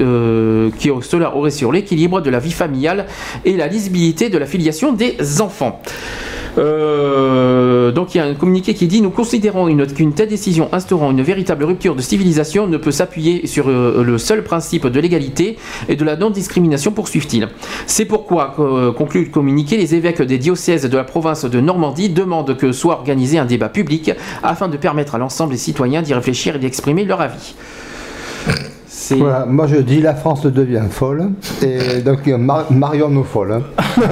euh, 0.00 1.02
cela 1.02 1.36
aurait 1.36 1.50
sur 1.50 1.72
l'équilibre 1.72 2.20
de 2.20 2.30
la 2.30 2.38
vie 2.38 2.52
familiale 2.52 3.06
et 3.44 3.56
la 3.56 3.68
lisibilité 3.68 4.28
de 4.28 4.38
la 4.38 4.46
filiation 4.46 4.92
des 4.92 5.40
enfants. 5.40 5.80
Euh, 6.58 7.90
donc 7.90 8.14
il 8.14 8.18
y 8.18 8.20
a 8.20 8.24
un 8.24 8.34
communiqué 8.34 8.74
qui 8.74 8.86
dit 8.86 9.02
Nous 9.02 9.10
considérons 9.10 9.66
qu'une 9.88 10.12
telle 10.12 10.28
décision 10.28 10.68
instaurant 10.72 11.10
une 11.10 11.22
véritable 11.22 11.64
rupture 11.64 11.94
de 11.94 12.02
civilisation 12.02 12.66
ne 12.66 12.76
peut 12.76 12.92
s'appuyer 12.92 13.46
sur 13.46 13.68
euh, 13.68 14.02
le 14.04 14.18
seul 14.18 14.44
principe 14.44 14.86
de 14.86 15.00
l'égalité 15.00 15.56
et 15.88 15.96
de 15.96 16.04
la 16.04 16.16
non-discrimination, 16.16 16.92
poursuivent-ils. 16.92 17.48
C'est 17.86 18.04
pourquoi, 18.04 18.54
euh, 18.58 18.92
conclut 18.92 19.24
le 19.24 19.30
communiqué, 19.30 19.76
les 19.76 19.94
évêques 19.94 20.22
des 20.22 20.38
diocèses 20.38 20.84
de 20.84 20.96
la 20.96 21.04
province 21.04 21.44
de 21.44 21.60
Normandie 21.60 22.08
demandent 22.08 22.56
que 22.56 22.72
soit 22.72 22.94
organisé 22.94 23.38
un 23.38 23.44
débat 23.44 23.68
public 23.68 24.12
afin 24.42 24.68
de 24.68 24.76
permettre 24.76 25.14
à 25.14 25.18
l'ensemble 25.18 25.52
des 25.52 25.58
citoyens 25.58 26.02
d'y 26.02 26.14
réfléchir 26.14 26.56
et 26.56 26.58
d'exprimer 26.58 27.04
leur 27.04 27.20
avis. 27.20 27.54
Voilà, 29.12 29.44
moi 29.46 29.66
je 29.66 29.76
dis 29.76 30.00
la 30.00 30.14
France 30.14 30.44
devient 30.46 30.82
folle 30.90 31.30
et 31.62 32.00
donc 32.00 32.26
mar 32.26 32.66
marions 32.70 33.08
nous 33.08 33.24
folles. 33.24 33.52
hein. 33.52 33.62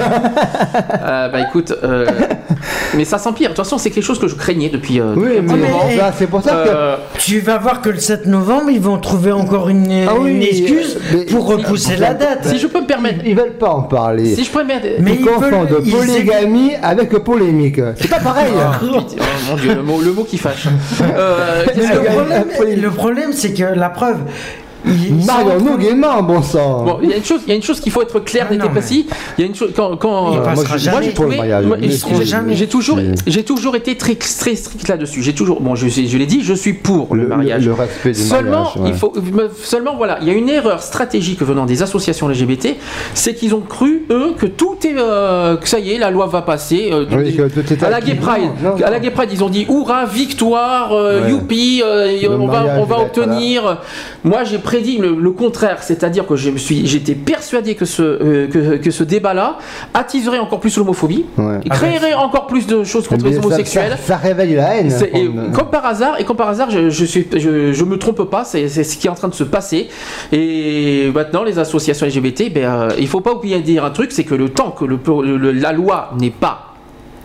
Euh, 1.05 1.29
bah 1.29 1.39
écoute, 1.47 1.73
euh, 1.83 2.05
mais 2.95 3.05
ça 3.05 3.17
s'empire. 3.17 3.49
De 3.49 3.55
toute 3.55 3.63
façon, 3.63 3.77
c'est 3.77 3.89
quelque 3.89 4.03
chose 4.03 4.19
que 4.19 4.27
je 4.27 4.35
craignais 4.35 4.69
depuis. 4.69 4.99
euh, 4.99 5.13
depuis 5.15 5.41
petit 5.41 5.41
moment. 5.41 5.79
Bah, 5.97 6.11
c'est 6.17 6.27
pour 6.27 6.41
ça 6.41 6.63
que 6.65 7.19
Tu 7.19 7.39
vas 7.39 7.57
voir 7.57 7.81
que 7.81 7.89
le 7.89 7.99
7 7.99 8.25
novembre, 8.25 8.69
ils 8.71 8.79
vont 8.79 8.97
trouver 8.97 9.31
encore 9.31 9.69
une, 9.69 9.91
Ah 10.07 10.13
oui, 10.19 10.31
une 10.35 10.43
excuse 10.43 10.97
mais- 11.13 11.25
pour 11.25 11.47
repousser 11.47 11.95
la 11.97 12.13
date. 12.13 12.45
Si 12.45 12.57
je 12.59 12.67
peux 12.67 12.81
me 12.81 12.87
permettre. 12.87 13.19
ils 13.25 13.35
veulent 13.35 13.57
pas 13.57 13.69
en 13.69 13.81
parler. 13.83 14.33
Si 14.35 14.43
je 14.43 14.51
peux 14.51 14.63
me 14.63 14.67
permettre. 14.67 15.01
Mais 15.01 15.15
ils 15.15 15.25
confondent 15.25 15.69
veulent- 15.69 15.81
ils- 15.85 15.91
polygamie 15.91 16.71
avec 16.81 17.09
polémique. 17.23 17.79
C'est 17.99 18.09
pas 18.09 18.19
pareil. 18.19 18.53
Ah, 18.59 18.79
oh 18.81 18.85
mon 19.49 19.55
dieu, 19.57 19.75
le 19.75 19.83
mot, 19.83 20.01
le 20.01 20.11
mot 20.13 20.23
qui 20.23 20.37
fâche. 20.37 20.67
Euh, 21.01 21.65
Mais 22.65 22.75
le 22.75 22.89
problème, 22.89 23.33
c'est 23.33 23.53
que 23.53 23.63
la 23.63 23.89
preuve. 23.89 24.17
Marions-nous 24.85 25.65
train- 25.69 25.77
gaiement, 25.77 26.23
bon 26.23 26.41
sang. 26.41 26.83
Bon, 26.83 26.99
il 27.01 27.09
y 27.09 27.13
a 27.13 27.17
une 27.17 27.23
chose, 27.23 27.41
il 27.45 27.49
y 27.49 27.53
a 27.53 27.55
une 27.55 27.63
chose 27.63 27.79
qu'il 27.79 27.91
faut 27.91 28.01
être 28.01 28.19
clair, 28.19 28.47
Ah 28.49 28.53
et 28.53 28.69
précis. 28.69 29.07
Il 29.37 29.41
y 29.41 29.43
a 29.45 29.47
une 29.47 29.55
chose 29.55 29.71
quand, 29.75 29.95
quand 29.97 30.35
euh, 30.35 30.43
moi, 30.53 30.63
j'ai 30.77 30.89
Pour 30.91 30.99
le 30.99 31.13
trouvé, 31.13 31.37
mariage, 31.37 31.65
moi, 31.65 31.77
mais 31.79 31.89
j'ai- 32.55 32.67
toujours, 32.67 32.99
j'ai 33.27 33.43
toujours 33.43 33.75
été 33.75 33.95
très 33.95 34.15
très 34.15 34.55
strict 34.55 34.87
là-dessus. 34.87 35.21
J'ai 35.23 35.33
toujours, 35.33 35.61
bon, 35.61 35.75
je, 35.75 35.87
je 35.87 36.17
l'ai 36.17 36.25
dit, 36.25 36.41
je 36.43 36.53
suis 36.53 36.73
pour 36.73 37.15
le, 37.15 37.23
Le- 37.23 37.27
mariage. 37.29 37.65
le 37.65 37.73
respect 37.73 38.11
du 38.11 38.19
seulement, 38.19 38.63
mariage, 38.63 38.77
ouais. 38.77 38.89
il 38.89 38.93
faut, 38.95 39.13
seulement 39.63 39.95
voilà, 39.95 40.17
il 40.21 40.27
y 40.27 40.31
a 40.31 40.33
une 40.33 40.49
erreur 40.49 40.81
stratégique 40.81 41.41
venant 41.41 41.65
des 41.65 41.81
associations 41.81 42.27
LGBT, 42.27 42.75
c'est 43.13 43.33
qu'ils 43.35 43.53
ont 43.55 43.61
cru 43.61 44.05
eux 44.09 44.33
que 44.37 44.45
tout 44.45 44.75
est, 44.83 44.95
euh, 44.97 45.57
que 45.57 45.67
ça 45.67 45.79
y 45.79 45.91
est, 45.93 45.97
la 45.97 46.11
loi 46.11 46.25
va 46.27 46.41
passer. 46.41 46.89
euh, 46.91 47.05
Oui, 47.11 47.35
que 47.35 47.43
tout 47.43 47.73
est 47.73 47.83
à 47.83 47.89
la. 47.89 48.01
Gay 48.01 48.15
Pride, 48.15 48.49
Non, 48.61 48.75
non. 48.77 48.85
à 48.85 48.89
la 48.89 48.99
Gay 48.99 49.11
Pride, 49.11 49.29
ils 49.31 49.43
ont 49.43 49.49
dit 49.49 49.65
hurrah, 49.69 50.05
victoire, 50.05 50.91
euh, 50.93 51.23
Ouais. 51.23 51.29
youpi, 51.31 51.81
euh, 51.85 52.27
on 52.37 52.47
va, 52.47 52.65
on 52.79 52.83
va 52.83 52.99
obtenir. 52.99 53.77
Moi, 54.23 54.43
j'ai 54.43 54.57
prédit 54.73 54.97
le, 54.97 55.15
le 55.15 55.31
contraire, 55.31 55.83
c'est-à-dire 55.83 56.25
que 56.25 56.35
je 56.35 56.49
me 56.49 56.57
suis, 56.57 56.87
j'étais 56.87 57.13
persuadé 57.13 57.75
que 57.75 57.85
ce, 57.85 58.01
euh, 58.01 58.47
que, 58.47 58.77
que 58.77 58.89
ce 58.91 59.03
débat-là 59.03 59.57
attiserait 59.93 60.39
encore 60.39 60.59
plus 60.59 60.75
l'homophobie, 60.77 61.25
Ouais. 61.37 61.59
créerait 61.69 62.13
encore 62.15 62.47
plus 62.47 62.65
de 62.65 62.83
choses 62.83 63.07
contre 63.07 63.25
les 63.25 63.37
homosexuels. 63.37 63.91
Ça, 63.91 63.97
ça 63.97 64.17
réveille 64.17 64.55
la 64.55 64.75
haine. 64.75 64.91
Et 65.13 65.29
Comme- 65.53 65.69
par 65.69 65.85
hasard, 65.85 66.19
et 66.19 66.23
comme 66.23 66.37
par 66.37 66.49
hasard, 66.49 66.69
je, 66.71 66.89
je 66.89 67.05
suis, 67.05 67.27
je, 67.35 67.71
je 67.73 67.83
me 67.83 67.97
trompe 67.97 68.23
pas, 68.29 68.43
c'est 68.45 68.67
c'est 68.67 68.83
ce 68.83 68.97
qui 68.97 69.07
est 69.07 69.09
en 69.11 69.15
train 69.15 69.27
de 69.27 69.33
se 69.35 69.43
passer. 69.43 69.89
Et 70.31 71.11
maintenant, 71.13 71.43
les 71.43 71.59
associations 71.59 72.05
LGBT, 72.07 72.51
ben, 72.53 72.63
euh, 72.65 72.89
il 72.99 73.07
faut 73.07 73.21
pas 73.21 73.33
oublier 73.33 73.57
de 73.57 73.63
dire 73.63 73.85
un 73.85 73.91
truc, 73.91 74.11
c'est 74.11 74.23
que 74.23 74.35
le 74.35 74.49
temps 74.49 74.71
que 74.71 74.85
le, 74.85 74.97
le- 75.37 75.51
la 75.51 75.71
loi 75.71 76.09
n'est 76.19 76.29
pas 76.31 76.72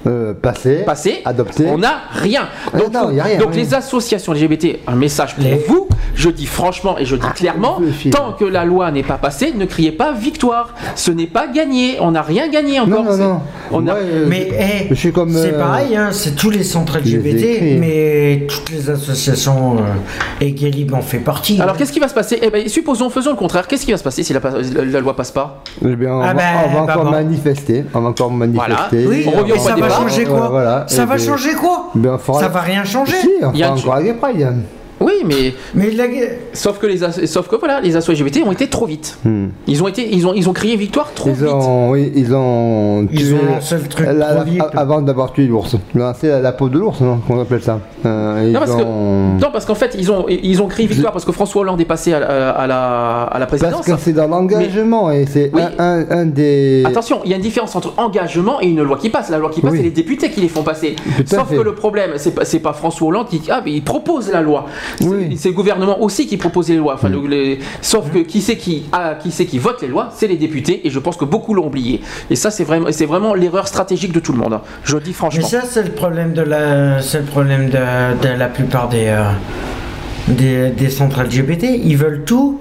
euh, 0.07 0.33
passé, 0.35 1.23
adopté. 1.25 1.67
on 1.69 1.79
n'a 1.79 2.01
rien. 2.13 2.49
Ah 2.73 2.79
Donc, 2.79 2.93
non, 2.93 3.11
y 3.11 3.21
a 3.21 3.25
rien, 3.25 3.39
donc 3.39 3.53
rien. 3.53 3.63
les 3.63 3.75
associations 3.75 4.33
LGBT, 4.33 4.79
un 4.87 4.95
message 4.95 5.35
pour 5.37 5.45
vous, 5.67 5.89
je 6.15 6.31
dis 6.31 6.47
franchement 6.47 6.97
et 6.99 7.05
je 7.05 7.17
dis 7.17 7.27
clairement, 7.35 7.79
le 7.81 8.11
tant 8.11 8.33
que 8.33 8.45
la 8.45 8.65
loi 8.65 8.91
n'est 8.91 9.03
pas 9.03 9.17
passée, 9.19 9.53
ne 9.55 9.65
criez 9.65 9.93
pas 9.93 10.13
victoire. 10.13 10.75
Ce 10.95 11.11
n'est 11.11 11.27
pas 11.27 11.47
gagné, 11.47 11.97
on 12.01 12.13
n'a 12.13 12.23
rien 12.23 12.49
gagné 12.49 12.81
encore. 12.81 13.05
Non, 13.05 13.11
non, 13.11 13.13
C'est- 13.17 13.23
non. 13.23 13.41
On 13.71 13.79
a- 13.87 13.93
Moi, 13.93 13.95
euh, 13.97 14.27
Mais 14.29 14.49
eh, 14.53 14.87
je 14.91 14.95
suis 14.95 15.13
comme. 15.13 15.31
c'est 15.33 15.53
euh, 15.55 15.59
pareil, 15.59 15.97
hein, 15.97 16.09
c'est 16.13 16.35
tous 16.35 16.51
les 16.51 16.63
centres 16.65 16.99
LGBT, 16.99 17.77
mais 17.79 18.47
toutes 18.49 18.71
les 18.71 18.91
associations 18.91 19.77
euh, 19.79 20.41
et 20.41 20.53
Galib 20.53 20.95
en 20.95 21.03
fait 21.03 21.19
partie. 21.19 21.61
Alors 21.61 21.77
qu'est-ce 21.77 21.93
qui 21.93 22.01
va 22.01 22.09
se 22.09 22.15
passer? 22.15 22.39
Eh 22.43 22.51
ben, 22.51 22.69
supposons, 22.69 23.11
faisons 23.11 23.31
le 23.31 23.37
contraire. 23.37 23.67
Qu'est-ce 23.67 23.85
qui 23.85 23.93
va 23.93 23.99
se 23.99 24.05
passer 24.05 24.23
si 24.23 24.33
la, 24.33 24.41
la- 24.41 24.85
la 24.85 25.01
loi 25.01 25.15
passe 25.17 25.31
pas? 25.33 25.63
Eh 25.85 25.97
bien, 25.97 26.13
on, 26.15 26.21
Ah 26.21 26.29
va, 26.29 26.35
ben, 26.35 26.45
on 26.67 26.69
va 26.69 26.87
bah 26.87 26.93
encore 26.93 27.05
bon. 27.05 27.11
manifester. 27.11 27.85
On 27.95 28.01
va 28.01 28.09
encore 28.09 28.31
manifester. 28.31 29.07
oui, 29.07 29.25
on 29.27 29.39
revient 29.39 29.53
au 29.53 29.59
ça 29.91 29.95
va 30.01 30.09
changer 30.09 30.25
quoi. 30.25 30.85
Ça 30.87 31.03
Et 31.03 31.07
va 31.07 31.19
changer 31.19 31.55
quoi 31.55 31.91
on 31.95 32.19
fera- 32.19 32.41
Ça 32.41 32.49
va 32.49 32.61
rien 32.61 32.85
changer. 32.85 33.17
Il 33.53 33.59
y 33.59 33.63
a 33.63 33.73
encore 33.73 33.95
la 33.97 34.03
Gay 34.03 34.15
Pride. 34.15 34.55
Oui, 35.01 35.13
mais 35.25 35.55
Mais 35.75 35.91
la... 35.91 36.05
sauf 36.53 36.79
que 36.79 36.87
les 36.87 37.05
as- 37.05 37.25
sauf 37.27 37.47
que 37.49 37.57
voilà, 37.57 37.81
les 37.81 37.95
assos 37.97 38.13
LGBT 38.13 38.43
ont 38.45 38.53
été 38.53 38.67
trop 38.69 38.87
vite. 38.87 39.19
Hmm. 39.25 39.47
Ils 39.67 39.83
ont 39.83 39.89
été, 39.89 40.09
ils 40.13 40.27
ont, 40.27 40.35
ils 40.35 40.49
ont 40.49 40.53
crié 40.53 40.77
victoire 40.77 41.13
trop 41.15 41.29
Ils 41.31 41.37
vite. 41.37 41.49
ont, 41.53 41.91
oui, 41.91 42.13
ils 42.17 42.35
ont 42.35 43.07
Ils 43.13 43.19
tué 43.19 43.35
ont 43.35 43.55
lancé 43.55 43.77
le 43.77 43.83
truc 43.83 44.07
la- 44.07 44.15
trop 44.15 44.35
la- 44.39 44.45
vite. 44.45 44.63
avant 44.77 45.01
d'avoir 45.01 45.33
tué 45.33 45.47
l'ours. 45.47 45.77
Lancé 45.95 46.29
la, 46.29 46.53
peau 46.53 46.69
de 46.69 46.79
l'ours, 46.79 47.01
non 47.01 47.19
Qu'on 47.19 47.41
appelle 47.41 47.63
ça. 47.63 47.81
Euh, 48.05 48.43
ils 48.47 48.53
Non 48.53 48.59
parce, 48.61 48.75
que, 48.75 48.83
ont- 48.83 49.35
non, 49.41 49.49
parce 49.53 49.65
qu'en 49.67 49.75
fait, 49.75 49.95
ils 49.99 50.11
ont, 50.11 50.27
ils 50.29 50.61
ont 50.63 50.67
crié 50.67 50.89
victoire 50.89 51.13
parce 51.13 51.25
que 51.25 51.33
François 51.33 51.63
Hollande 51.63 51.81
est 51.81 51.85
passé 51.85 52.13
à, 52.13 52.21
la- 52.21 52.51
à 52.51 52.67
la, 52.67 53.23
à 53.25 53.39
la 53.39 53.47
présidence. 53.47 53.73
Parce 53.75 53.87
que 53.87 53.97
c'est 54.05 54.13
dans 54.13 54.27
l'engagement 54.29 55.11
et 55.13 55.27
c'est 55.27 55.51
Oui. 55.55 55.63
un, 55.79 56.01
un- 56.01 56.11
un 56.11 56.27
des. 56.27 56.83
Attention, 56.87 57.21
il 57.25 57.31
y 57.31 57.35
a 57.35 57.37
une 57.37 57.43
différence 57.43 57.75
entre 57.77 57.93
engagement 57.99 58.61
et 58.61 58.67
une 58.67 58.83
loi 58.83 58.97
qui 58.99 59.11
passe. 59.11 59.31
La 59.31 59.39
loi 59.39 59.51
qui 59.51 59.61
passe, 59.61 59.73
Oui. 59.73 59.79
c'est 59.79 59.85
les 59.85 59.91
députés 59.91 60.31
qui 60.31 60.41
les 60.41 60.49
font 60.49 60.63
passer. 60.63 60.97
Tout 60.97 61.23
à 61.35 61.39
Sauf 61.39 61.51
que 61.51 61.61
le 61.61 61.75
problème, 61.75 62.13
c'est 62.17 62.33
pas, 62.35 62.45
c'est 62.45 62.59
pas 62.61 62.73
François 62.73 63.07
Hollande 63.09 63.29
qui 63.29 63.41
ah, 63.51 63.63
mais 63.65 63.73
il 63.73 63.83
propose 63.85 64.31
la 64.33 64.41
loi. 64.43 64.67
C'est- 64.99 65.05
Oui. 65.07 65.37
C'est 65.37 65.49
le 65.51 65.55
gouvernement 65.55 66.01
aussi 66.03 66.27
qui 66.27 66.37
propose 66.37 66.69
les 66.69 66.77
lois. 66.77 66.95
Enfin, 66.95 67.09
le- 67.09 67.27
les- 67.27 67.59
sauf 67.83 68.11
que 68.13 68.19
qui 68.19 68.41
c'est 68.41 68.57
qui, 68.57 68.85
ah, 68.93 69.17
qui 69.21 69.31
c'est 69.31 69.47
qui 69.47 69.59
vote 69.59 69.81
les 69.83 69.89
lois, 69.89 70.11
c'est 70.15 70.27
les 70.29 70.37
députés. 70.37 70.87
Et 70.87 70.91
je 70.91 70.99
pense 70.99 71.17
que 71.17 71.25
beaucoup 71.25 71.55
l'ont 71.55 71.67
oublié. 71.67 72.01
Et 72.31 72.37
ça, 72.37 72.51
c'est 72.51 72.65
vraiment, 72.65 73.35
l'erreur 73.35 73.69
stratégique 73.69 74.13
de 74.13 74.21
tout 74.21 74.33
le 74.33 74.39
monde. 74.39 74.53
hein. 74.55 74.63
Je 74.85 74.95
le 74.95 75.01
dis 75.01 75.11
Mais 75.11 75.15
franchement. 75.15 75.47
ça, 75.47 75.63
c'est 75.69 75.83
le 75.83 75.91
problème 75.93 76.33
de 76.33 76.43
la, 76.43 77.01
c'est 77.03 77.19
le 77.19 77.25
problème 77.25 77.71
de, 77.71 77.79
de 78.23 78.29
la 78.39 78.47
plupart 78.49 78.89
des, 78.89 79.07
euh, 79.09 79.31
des, 80.29 80.71
des 80.71 80.91
centres 80.91 81.23
LGBT. 81.23 81.65
Ils 81.85 81.97
veulent 81.97 82.25
tout 82.25 82.61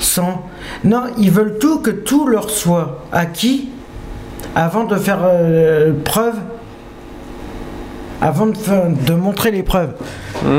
sans. 0.00 0.42
Non, 0.84 1.04
ils 1.18 1.30
veulent 1.30 1.58
tout 1.60 1.78
que 1.80 1.90
tout 1.90 2.26
leur 2.26 2.50
soit 2.50 3.04
acquis 3.12 3.68
avant 4.54 4.84
de 4.84 4.96
faire 4.96 5.18
euh, 5.22 5.92
preuve. 6.04 6.34
Avant 8.20 8.46
de, 8.46 9.14
montrer 9.14 9.50
les 9.50 9.62
preuves. 9.62 9.94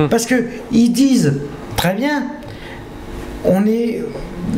Parce 0.10 0.26
que 0.26 0.46
ils 0.72 0.92
disent 0.92 1.42
très 1.76 1.94
bien, 1.94 2.24
on 3.44 3.66
est. 3.66 4.04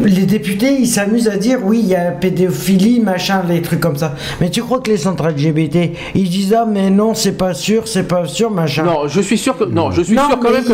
Les 0.04 0.26
députés, 0.28 0.78
ils 0.80 0.88
s'amusent 0.88 1.28
à 1.28 1.38
dire 1.38 1.60
oui, 1.64 1.80
il 1.82 1.88
y 1.88 1.96
a 1.96 2.12
pédophilie, 2.12 3.00
machin, 3.00 3.42
les 3.50 3.62
trucs 3.64 3.80
comme 3.80 3.96
ça. 3.98 4.14
Mais 4.40 4.50
tu 4.52 4.62
crois 4.62 4.80
que 4.80 4.92
les 4.92 4.98
centres 4.98 5.28
LGBT, 5.28 5.92
ils 6.14 6.30
disent 6.30 6.54
ah, 6.54 6.66
mais 6.70 6.90
non, 6.92 7.14
c'est 7.16 7.32
pas 7.32 7.54
sûr, 7.56 7.88
c'est 7.88 8.08
pas 8.08 8.26
sûr, 8.26 8.52
machin. 8.52 8.84
Non, 8.84 9.08
je 9.08 9.22
suis 9.22 9.38
sûr 9.40 9.58
que 9.58 9.64
non, 9.64 9.90
je 9.92 10.02
suis 10.04 10.16
Non, 10.16 10.28
sûr 10.30 10.40
quand 10.40 10.52
même 10.52 10.64
que 10.64 10.74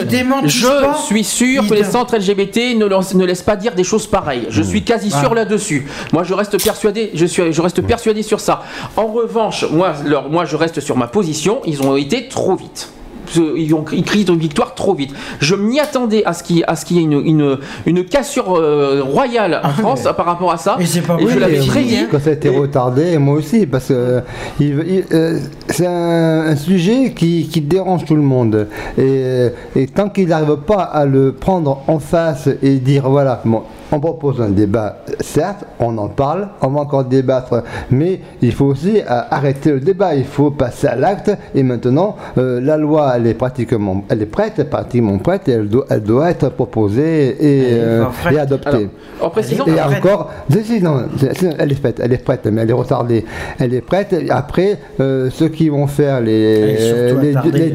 je 0.49 0.67
pas. 0.67 0.95
suis 1.05 1.23
sûr 1.23 1.65
que 1.67 1.73
les 1.73 1.83
centres 1.85 2.17
LGBT 2.17 2.75
ne, 2.77 2.85
ne 3.17 3.25
laissent 3.25 3.41
pas 3.41 3.55
dire 3.55 3.75
des 3.75 3.83
choses 3.85 4.07
pareilles. 4.07 4.47
Je 4.49 4.61
suis 4.61 4.83
quasi 4.83 5.09
sûr 5.09 5.29
Ah. 5.31 5.35
là-dessus. 5.35 5.87
Moi, 6.11 6.23
je 6.23 6.33
reste 6.33 6.61
persuadé. 6.61 7.11
Je 7.13 7.25
suis, 7.25 7.53
je 7.53 7.61
reste 7.61 7.81
persuadé 7.81 8.23
sur 8.23 8.39
ça. 8.41 8.63
En 8.97 9.07
revanche, 9.07 9.65
moi, 9.71 9.93
leur- 10.05 10.29
moi, 10.29 10.43
je 10.45 10.55
reste 10.57 10.79
sur 10.81 10.97
ma 10.97 11.07
position. 11.07 11.61
Ils 11.65 11.81
ont 11.81 11.95
été 11.95 12.27
trop 12.27 12.55
vite. 12.55 12.91
Ils 13.35 13.73
ont 13.73 13.85
ils 13.91 14.03
crient 14.03 14.23
une 14.23 14.37
victoire 14.37 14.75
trop 14.75 14.93
vite. 14.93 15.13
Je 15.39 15.55
m'y 15.55 15.79
attendais 15.79 16.23
à 16.25 16.33
ce 16.33 16.43
qu'il 16.43 16.63
à 16.67 16.75
ce 16.75 16.85
qu'il 16.85 16.97
y 16.97 16.99
ait 16.99 17.03
une, 17.03 17.21
une, 17.25 17.57
une 17.85 18.05
cassure 18.05 18.55
euh, 18.57 19.01
royale 19.03 19.61
en 19.63 19.69
France 19.69 20.07
par 20.15 20.25
rapport 20.25 20.51
à 20.51 20.57
ça. 20.57 20.77
Et 20.79 20.85
c'est 20.85 21.01
pas 21.01 21.17
Et 21.19 21.23
je 21.23 21.25
vrai, 21.27 21.39
l'avais 21.39 21.59
prédit. 21.65 22.05
Quand 22.11 22.19
ça 22.19 22.29
a 22.29 22.33
été 22.33 22.49
retardé, 22.49 23.17
moi 23.17 23.35
aussi, 23.35 23.65
parce 23.65 23.87
que 23.87 23.93
euh, 23.93 24.21
euh, 24.61 25.39
c'est 25.67 25.87
un, 25.87 26.41
un 26.51 26.55
sujet 26.55 27.13
qui, 27.15 27.47
qui 27.51 27.61
dérange 27.61 28.05
tout 28.05 28.15
le 28.15 28.21
monde. 28.21 28.67
Et, 28.97 29.47
et 29.75 29.87
tant 29.87 30.09
qu'il 30.09 30.27
n'arrive 30.27 30.57
pas 30.57 30.83
à 30.83 31.05
le 31.05 31.31
prendre 31.33 31.81
en 31.87 31.99
face 31.99 32.49
et 32.61 32.75
dire 32.77 33.09
voilà, 33.09 33.41
bon, 33.45 33.63
on 33.93 33.99
propose 33.99 34.41
un 34.41 34.49
débat, 34.49 34.97
certes, 35.19 35.65
on 35.79 35.95
en 35.99 36.07
parle, 36.07 36.49
on 36.61 36.69
va 36.69 36.81
encore 36.81 37.05
débattre, 37.05 37.63
mais 37.91 38.19
il 38.41 38.51
faut 38.51 38.65
aussi 38.65 38.97
euh, 38.97 39.21
arrêter 39.29 39.71
le 39.71 39.79
débat, 39.79 40.15
il 40.15 40.25
faut 40.25 40.49
passer 40.49 40.87
à 40.87 40.95
l'acte. 40.95 41.31
Et 41.53 41.61
maintenant, 41.61 42.15
euh, 42.39 42.59
la 42.59 42.77
loi, 42.77 43.13
elle 43.15 43.27
est 43.27 43.35
pratiquement, 43.35 44.03
elle 44.09 44.23
est 44.23 44.25
prête, 44.25 44.53
elle 44.57 44.65
est 44.65 44.69
pratiquement 44.69 45.19
prête, 45.19 45.47
et 45.47 45.51
elle 45.51 45.69
doit, 45.69 45.85
elle 45.91 46.01
doit 46.01 46.31
être 46.31 46.49
proposée 46.49 47.35
et, 47.39 47.73
euh, 47.73 48.05
prête. 48.05 48.33
et 48.33 48.39
adoptée. 48.39 48.69
Alors, 48.69 48.89
en 49.21 49.29
précisant, 49.29 49.65
Et 49.67 49.73
prête. 49.73 49.99
encore, 49.99 50.31
elle 50.49 51.71
est 51.71 51.75
faite, 51.75 52.01
elle 52.03 52.13
est 52.13 52.17
prête, 52.23 52.45
mais 52.47 52.61
elle 52.61 52.69
est 52.69 52.73
retardée. 52.73 53.25
Elle 53.59 53.73
est 53.73 53.81
prête. 53.81 54.15
Après, 54.29 54.79
euh, 54.99 55.29
ceux 55.29 55.49
qui 55.49 55.69
vont 55.69 55.87
faire 55.87 56.19
les, 56.19 56.77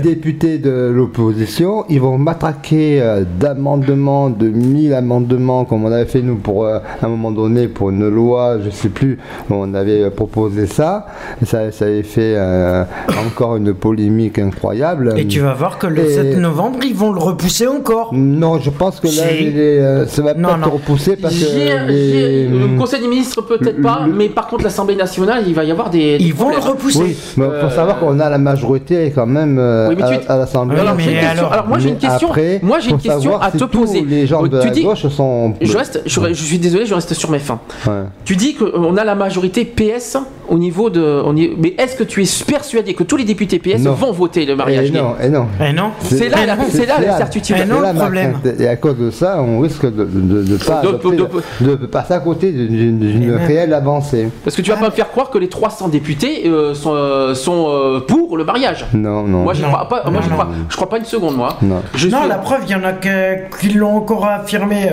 députés 0.02 0.58
de 0.58 0.90
l'opposition, 0.94 1.84
ils 1.88 2.00
vont 2.00 2.18
matraquer 2.18 3.00
euh, 3.00 3.24
d'amendements, 3.38 4.30
de 4.30 4.48
1000 4.48 4.94
amendements, 4.94 5.64
comme 5.64 5.84
on 5.84 5.92
avait 5.92 6.07
fait, 6.08 6.22
nous, 6.22 6.36
pour 6.36 6.64
euh, 6.64 6.78
à 7.02 7.06
un 7.06 7.08
moment 7.08 7.30
donné, 7.30 7.68
pour 7.68 7.90
une 7.90 8.08
loi, 8.08 8.56
je 8.64 8.70
sais 8.70 8.88
plus, 8.88 9.18
on 9.50 9.72
avait 9.74 10.10
proposé 10.10 10.66
ça. 10.66 11.06
Ça, 11.44 11.70
ça 11.70 11.84
avait 11.84 12.02
fait 12.02 12.34
euh, 12.36 12.82
encore 13.26 13.56
une 13.56 13.74
polémique 13.74 14.38
incroyable. 14.38 15.14
Et 15.16 15.26
tu 15.26 15.40
vas 15.40 15.54
voir 15.54 15.78
que 15.78 15.86
le 15.86 16.04
Et- 16.04 16.14
7 16.14 16.36
novembre, 16.38 16.78
ils 16.84 16.94
vont 16.94 17.12
le 17.12 17.20
repousser 17.20 17.66
encore. 17.66 18.10
Non, 18.12 18.58
je 18.58 18.70
pense 18.70 19.00
que 19.00 19.06
là, 19.06 19.12
Si. 19.12 19.44
il 19.44 19.58
est, 19.58 19.80
euh, 19.80 20.06
ça 20.06 20.22
va 20.22 20.34
Non, 20.34 20.48
pas 20.48 20.56
non. 20.56 20.66
être 20.66 20.72
repoussé 20.72 21.16
parce 21.16 21.34
que. 21.34 21.88
Les- 21.88 22.48
Le 22.48 22.78
Conseil 22.78 23.00
des 23.00 23.08
ministres 23.08 23.42
peut-être 23.42 23.80
pas, 23.82 24.06
mais 24.12 24.28
par 24.28 24.46
contre 24.48 24.64
l'Assemblée 24.64 24.96
nationale, 24.96 25.44
il 25.46 25.54
va 25.54 25.64
y 25.64 25.70
avoir 25.70 25.90
des. 25.90 26.16
Ils 26.20 26.34
vont 26.34 26.50
le 26.50 26.58
repousser. 26.58 26.98
Oui, 27.00 27.16
mais 27.36 27.46
il 27.46 27.60
faut 27.68 27.74
savoir 27.74 27.98
qu'on 28.00 28.18
a 28.20 28.28
la 28.30 28.38
majorité 28.38 29.12
quand 29.14 29.26
même 29.26 29.58
euh, 29.58 29.88
Oui, 29.88 29.96
mais 29.98 30.18
tu- 30.20 30.26
à, 30.28 30.34
à 30.34 30.38
l'Assemblée. 30.38 30.78
Alors, 30.78 31.66
moi 31.68 31.78
j'ai 31.78 31.90
une 31.90 31.98
question. 31.98 32.28
après, 32.28 32.60
moi 32.62 32.78
j'ai 32.80 32.90
une 32.90 32.98
question 32.98 33.40
à 33.40 33.50
te 33.50 33.64
poser. 33.64 34.02
Les 34.02 34.26
gens 34.26 34.42
de 34.42 34.60
tu 34.60 34.66
la 34.66 34.72
dis, 34.72 34.82
gauche 34.84 35.06
sont. 35.08 35.54
je 35.60 35.76
reste, 35.76 35.97
je, 36.06 36.20
je 36.28 36.42
suis 36.44 36.58
désolé, 36.58 36.86
je 36.86 36.94
reste 36.94 37.14
sur 37.14 37.30
mes 37.30 37.38
fins. 37.38 37.60
Ouais. 37.86 38.02
Tu 38.24 38.36
dis 38.36 38.54
qu'on 38.54 38.96
a 38.96 39.04
la 39.04 39.14
majorité 39.14 39.64
PS 39.64 40.16
au 40.48 40.56
niveau 40.58 40.88
de, 40.90 41.22
on 41.24 41.36
y- 41.36 41.52
mais 41.58 41.74
est-ce 41.78 41.94
que 41.96 42.04
tu 42.04 42.22
es 42.22 42.44
persuadé 42.46 42.94
que 42.94 43.02
tous 43.02 43.16
les 43.16 43.24
députés 43.24 43.58
PS 43.58 43.80
Non. 43.80 43.92
vont 43.92 44.12
voter 44.12 44.46
le 44.46 44.56
mariage 44.56 44.88
Et 44.88 44.90
gay 44.92 44.98
non, 45.00 45.14
et 45.22 45.28
non. 45.28 45.46
Eh 45.60 45.72
non. 45.72 45.90
C'est 46.02 46.28
là, 46.28 46.46
la- 46.46 46.56
c'est 46.70 46.86
là 46.86 47.00
la 47.00 47.16
certitude. 47.18 47.56
c'est 47.58 47.66
là 47.66 47.92
ma 47.92 48.08
crainte. 48.10 48.46
Et 48.58 48.66
à 48.68 48.76
cause 48.76 48.96
de 48.98 49.10
ça, 49.10 49.40
on 49.42 49.60
risque 49.60 49.84
de 49.84 50.04
ne 50.04 50.56
pas, 50.56 50.82
De- 50.82 50.88
adopter- 50.88 51.16
de- 51.60 51.74
de 51.74 51.86
passer 51.86 52.14
à 52.14 52.20
côté 52.20 52.50
d'une 52.52 53.34
réelle 53.46 53.74
avancée. 53.74 54.28
Parce 54.44 54.56
que 54.56 54.62
tu 54.62 54.70
vas 54.70 54.76
pas 54.76 54.86
me 54.86 54.90
faire 54.90 55.08
croire 55.10 55.30
que 55.30 55.38
les 55.38 55.48
300 55.48 55.88
députés 55.88 56.46
euh, 56.46 56.74
sont, 56.74 56.92
euh, 56.94 57.34
sont 57.34 57.66
euh, 57.68 58.00
pour 58.00 58.36
le 58.36 58.44
mariage. 58.44 58.86
Non, 58.94 59.22
non. 59.24 59.42
Moi, 59.42 59.54
je 59.54 59.62
Non. 59.62 59.68
crois 59.68 59.88
pas. 59.88 60.10
Moi, 60.10 60.20
je 60.24 60.28
Non, 60.30 60.34
crois, 60.36 60.48
je 60.68 60.76
crois 60.76 60.88
pas 60.88 60.98
une 60.98 61.04
seconde, 61.04 61.36
moi. 61.36 61.56
Non. 61.62 61.82
Je 61.94 62.08
non, 62.08 62.20
suis- 62.20 62.28
la 62.28 62.36
preuve, 62.38 62.60
il 62.66 62.70
y 62.70 62.74
en 62.74 62.84
a 62.84 62.92
qui 62.92 63.68
l'ont 63.70 63.96
encore 63.96 64.24
affirmé. 64.26 64.88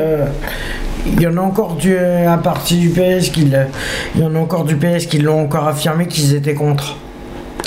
Il 1.06 1.22
y 1.22 1.27
en 1.27 1.38
a 1.38 1.42
encore 1.42 1.75
du, 1.75 1.98
un 1.98 2.38
parti 2.38 2.77
du 2.77 2.90
PS 2.90 3.30
y 4.22 4.24
en 4.24 4.35
a 4.35 4.40
encore 4.40 4.66
du 4.66 4.75
PS 4.75 5.06
qui 5.06 5.19
l'ont 5.19 5.42
encore 5.43 5.67
affirmé 5.67 6.08
qu'ils 6.08 6.34
étaient 6.34 6.56
contre. 6.56 6.98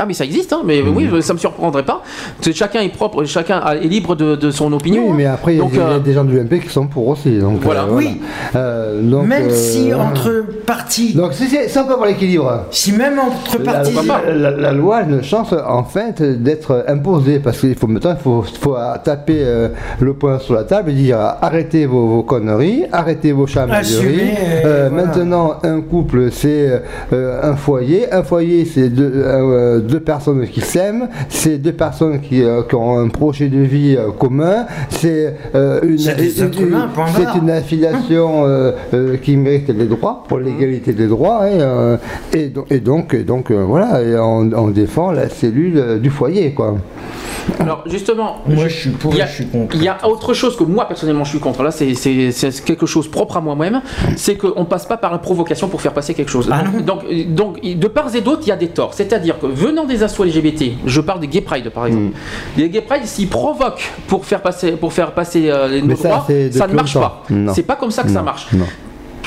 Ah 0.00 0.04
mais 0.06 0.14
ça 0.14 0.24
existe, 0.24 0.52
hein, 0.52 0.62
mais 0.64 0.80
oui, 0.82 1.08
ça 1.22 1.32
me 1.32 1.38
surprendrait 1.38 1.82
pas. 1.84 2.02
C'est- 2.40 2.52
Chacun 2.52 2.80
est 2.80 2.88
propre, 2.88 3.24
chacun 3.24 3.62
est 3.72 3.86
libre 3.86 4.14
de, 4.16 4.34
de 4.36 4.50
son 4.50 4.72
opinion. 4.72 5.04
Oui, 5.08 5.14
mais 5.16 5.26
après, 5.26 5.54
il 5.54 5.58
y 5.58 5.60
a 5.60 5.64
euh, 5.88 5.98
des 5.98 6.12
gens 6.12 6.24
du 6.24 6.38
MP 6.40 6.60
qui 6.60 6.68
sont 6.68 6.86
pour 6.86 7.08
aussi. 7.08 7.38
Donc, 7.38 7.60
Voilà. 7.62 7.82
euh, 7.82 7.86
Oui. 7.92 8.20
Euh, 8.56 9.00
donc, 9.02 9.26
même 9.26 9.48
euh, 9.48 9.54
si 9.54 9.92
entre 9.94 10.44
partis. 10.66 11.14
Donc, 11.14 11.32
si 11.34 11.46
c'est 11.48 11.68
peu 11.86 11.94
pour 11.94 12.06
l'équilibre. 12.06 12.64
Si 12.70 12.92
même 12.92 13.18
entre 13.18 13.58
La, 13.62 13.72
partis. 13.74 13.94
la- 14.06 14.32
la- 14.34 14.50
la 14.50 14.72
loi 14.72 14.96
a 14.98 15.02
une 15.02 15.22
chance 15.22 15.54
en 15.66 15.84
fait 15.84 16.22
d'être 16.42 16.84
imposée 16.88 17.38
parce 17.38 17.60
qu'il 17.60 17.74
faut 17.76 17.86
maintenant 17.86 18.14
il 18.18 18.22
faut, 18.22 18.42
faut 18.60 18.76
taper 19.04 19.40
euh, 19.44 19.68
le 20.00 20.14
poing 20.14 20.38
sur 20.38 20.54
la 20.54 20.64
table 20.64 20.90
et 20.90 20.94
dire 20.94 21.18
arrêtez 21.18 21.86
vos, 21.86 22.06
vos 22.06 22.22
conneries, 22.22 22.84
arrêtez 22.92 23.32
vos 23.32 23.46
chamailleries. 23.46 24.30
Voilà. 24.62 24.90
Maintenant 24.90 25.54
un 25.62 25.80
couple 25.80 26.30
c'est 26.30 26.82
euh, 27.12 27.40
un 27.42 27.56
foyer, 27.56 28.12
un 28.12 28.22
foyer 28.22 28.64
c'est 28.64 28.88
deux, 28.88 29.12
euh, 29.14 29.80
deux 29.88 30.00
personnes 30.00 30.46
qui 30.46 30.60
s'aiment, 30.60 31.08
c'est 31.28 31.58
deux 31.58 31.72
personnes 31.72 32.20
qui, 32.20 32.42
euh, 32.42 32.62
qui 32.62 32.74
ont 32.74 32.98
un 32.98 33.08
projet 33.08 33.48
de 33.48 33.58
vie 33.58 33.96
euh, 33.96 34.10
commun, 34.10 34.66
c'est 34.90 35.34
euh, 35.54 35.80
une, 35.82 37.50
affiliation 37.50 38.44
qui 39.22 39.36
mérite 39.36 39.68
les 39.68 39.86
droits 39.86 40.22
pour 40.28 40.38
l'égalité 40.38 40.92
des 40.92 41.06
droits 41.06 41.48
et, 41.48 41.58
euh, 41.60 41.96
et, 42.32 42.48
donc, 42.48 42.66
et 42.70 42.80
donc, 42.80 43.14
et 43.14 43.24
donc, 43.24 43.50
voilà 43.50 44.02
et 44.02 44.16
on, 44.16 44.50
on 44.52 44.68
défend 44.68 45.10
la 45.12 45.28
cellule 45.28 45.98
du 46.00 46.10
foyer 46.10 46.52
quoi. 46.52 46.76
Alors 47.60 47.82
justement, 47.86 48.36
Moi, 48.46 48.68
je 48.68 48.74
suis 48.74 48.90
pour, 48.90 49.12
il 49.12 49.18
y 49.18 49.22
a- 49.22 49.26
je 49.26 49.32
suis 49.34 49.46
contre. 49.46 49.74
Il 49.76 49.82
y 49.82 49.88
a 49.88 49.98
autre 50.06 50.34
chose 50.34 50.56
que 50.56 50.64
moi 50.64 50.86
personnellement 50.86 51.24
je 51.24 51.30
suis 51.30 51.38
contre. 51.40 51.62
Là, 51.62 51.70
c'est- 51.70 52.64
quelque 52.64 52.86
chose 52.86 53.08
propre 53.08 53.36
à 53.36 53.40
moi-même. 53.40 53.80
C'est 54.16 54.36
qu'on 54.36 54.64
passe 54.64 54.86
pas 54.86 54.96
par 54.96 55.12
la 55.12 55.18
provocation 55.18 55.68
pour 55.68 55.80
faire 55.82 55.92
passer 55.92 56.14
quelque 56.14 56.30
chose. 56.30 56.48
Ah 56.52 56.62
donc, 56.62 56.84
donc, 56.84 57.34
donc, 57.34 57.60
de 57.62 57.88
part 57.88 58.14
et 58.14 58.20
d'autre, 58.20 58.42
il 58.44 58.48
y 58.48 58.52
a 58.52 58.56
des 58.56 58.68
torts. 58.68 58.94
C'est-à-dire 58.94 59.38
que 59.38 59.46
venant 59.46 59.84
des 59.84 60.02
assauts 60.02 60.24
LGBT, 60.24 60.72
je 60.86 61.00
parle 61.00 61.20
des 61.20 61.28
Gay 61.28 61.40
Pride 61.40 61.70
par 61.70 61.86
exemple. 61.86 62.04
Mm. 62.06 62.12
Les 62.58 62.68
Gay 62.70 62.80
Pride, 62.82 63.04
s'ils 63.06 63.28
provoquent 63.28 63.90
pour 64.06 64.24
faire 64.24 64.40
passer, 64.42 64.72
pour 64.72 64.92
faire 64.92 65.12
passer 65.12 65.50
euh, 65.50 65.68
les 65.68 65.82
nos 65.82 65.96
ça, 65.96 66.08
droits, 66.08 66.26
ça 66.50 66.66
ne 66.66 66.72
marche 66.74 66.94
longtemps. 66.94 67.22
pas. 67.28 67.52
C'est 67.54 67.62
pas 67.62 67.76
comme 67.76 67.90
ça 67.90 68.02
que 68.02 68.10
ça 68.10 68.22
marche. 68.22 68.48
Non. 68.52 68.64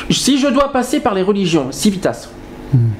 Si 0.09 0.39
je 0.39 0.47
dois 0.47 0.71
passer 0.71 0.99
par 0.99 1.13
les 1.13 1.21
religions, 1.21 1.67
Civitas, 1.71 2.27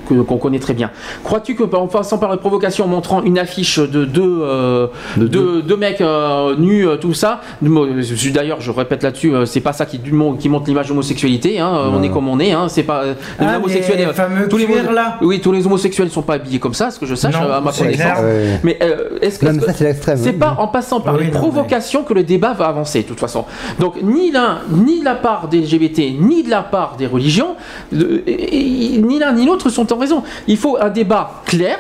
qu'on 0.08 0.38
connaît 0.38 0.60
très 0.60 0.74
bien, 0.74 0.92
crois-tu 1.24 1.56
que 1.56 1.64
en 1.76 1.88
passant 1.88 2.18
par 2.18 2.30
la 2.30 2.38
provocation, 2.38 2.86
en 2.86 2.88
montrant 2.88 3.24
une 3.24 3.40
affiche 3.40 3.80
de 3.80 4.06
deux, 4.06 4.40
euh, 4.42 4.88
deux, 5.18 5.62
deux 5.62 5.78
mecs 5.78 6.02
euh, 6.02 6.56
nus, 6.58 6.88
euh, 6.88 6.98
tout 6.98 7.14
ça, 7.14 7.42
D'ailleurs, 7.62 8.62
je 8.62 8.72
répète 8.72 9.04
là-dessus, 9.04 9.34
c'est 9.46 9.60
pas 9.62 9.74
ça 9.74 9.86
qui, 9.86 9.98
du 9.98 10.12
qui 10.40 10.50
montre 10.50 10.66
l'image 10.68 10.88
d'homosexualité. 10.88 11.60
hein, 11.60 11.72
on 11.94 12.02
est 12.04 12.10
comme 12.10 12.28
on 12.28 12.40
est. 12.40 12.52
hein, 12.52 12.68
c'est 12.70 12.84
pas 12.84 13.04
les 13.06 13.14
Ah, 13.40 13.58
homosexuels. 13.58 13.98
les 14.00 14.14
fameux 14.14 14.48
tous 14.48 14.58
les 14.58 14.66
homo- 14.66 14.92
là 14.94 15.18
Oui, 15.22 15.40
tous 15.42 15.52
les 15.52 15.66
homosexuels 15.66 16.10
sont 16.10 16.22
pas 16.22 16.36
habillés 16.36 16.60
comme 16.60 16.74
ça, 16.74 16.92
ce 16.92 17.00
que 17.00 17.06
je 17.06 17.16
sache, 17.16 17.34
Non, 17.34 17.52
à 17.52 17.62
ma 17.62 17.72
connaissance. 17.72 18.20
Ouais. 18.22 18.60
Mais 18.64 18.78
euh, 18.82 19.18
est-ce 19.22 19.40
que 19.40 19.46
Non, 19.46 19.52
est-ce 19.52 19.60
mais 19.60 19.66
que- 19.66 19.72
ça, 19.72 19.78
c'est 19.78 19.84
l'extrême. 19.86 20.18
c'est 20.18 20.34
pas 20.34 20.56
en 20.60 20.68
passant 20.68 21.00
par 21.02 21.14
Ah 21.16 21.18
oui, 21.20 21.26
les 21.28 21.32
non, 21.32 21.40
provocations 21.40 22.04
que 22.04 22.14
le 22.14 22.24
débat 22.24 22.54
va 22.54 22.66
avancer, 22.68 23.04
de 23.04 23.08
toute 23.08 23.20
façon. 23.20 23.46
Donc, 23.80 23.96
ni 24.02 24.32
l'un, 24.32 24.60
ni 24.72 25.00
de 25.00 25.06
la 25.06 25.16
part 25.16 25.48
des 25.48 25.60
LGBT, 25.62 26.14
ni 26.20 26.44
de 26.44 26.50
la 26.50 26.62
part 26.62 26.96
des 26.98 27.08
religions, 27.08 27.56
de- 27.92 28.24
et- 28.28 28.96
et- 28.96 28.98
ni 29.00 29.20
l'un 29.20 29.34
ni 29.34 29.46
l'autre 29.46 29.61
sont 29.70 29.92
en 29.94 29.98
raison. 29.98 30.24
Il 30.48 30.58
faut 30.58 30.78
un 30.80 30.90
débat 30.90 31.42
clair, 31.46 31.80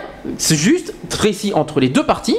juste, 0.56 0.93
précis 1.10 1.53
entre 1.53 1.80
les 1.80 1.90
deux 1.90 2.06
parties. 2.06 2.38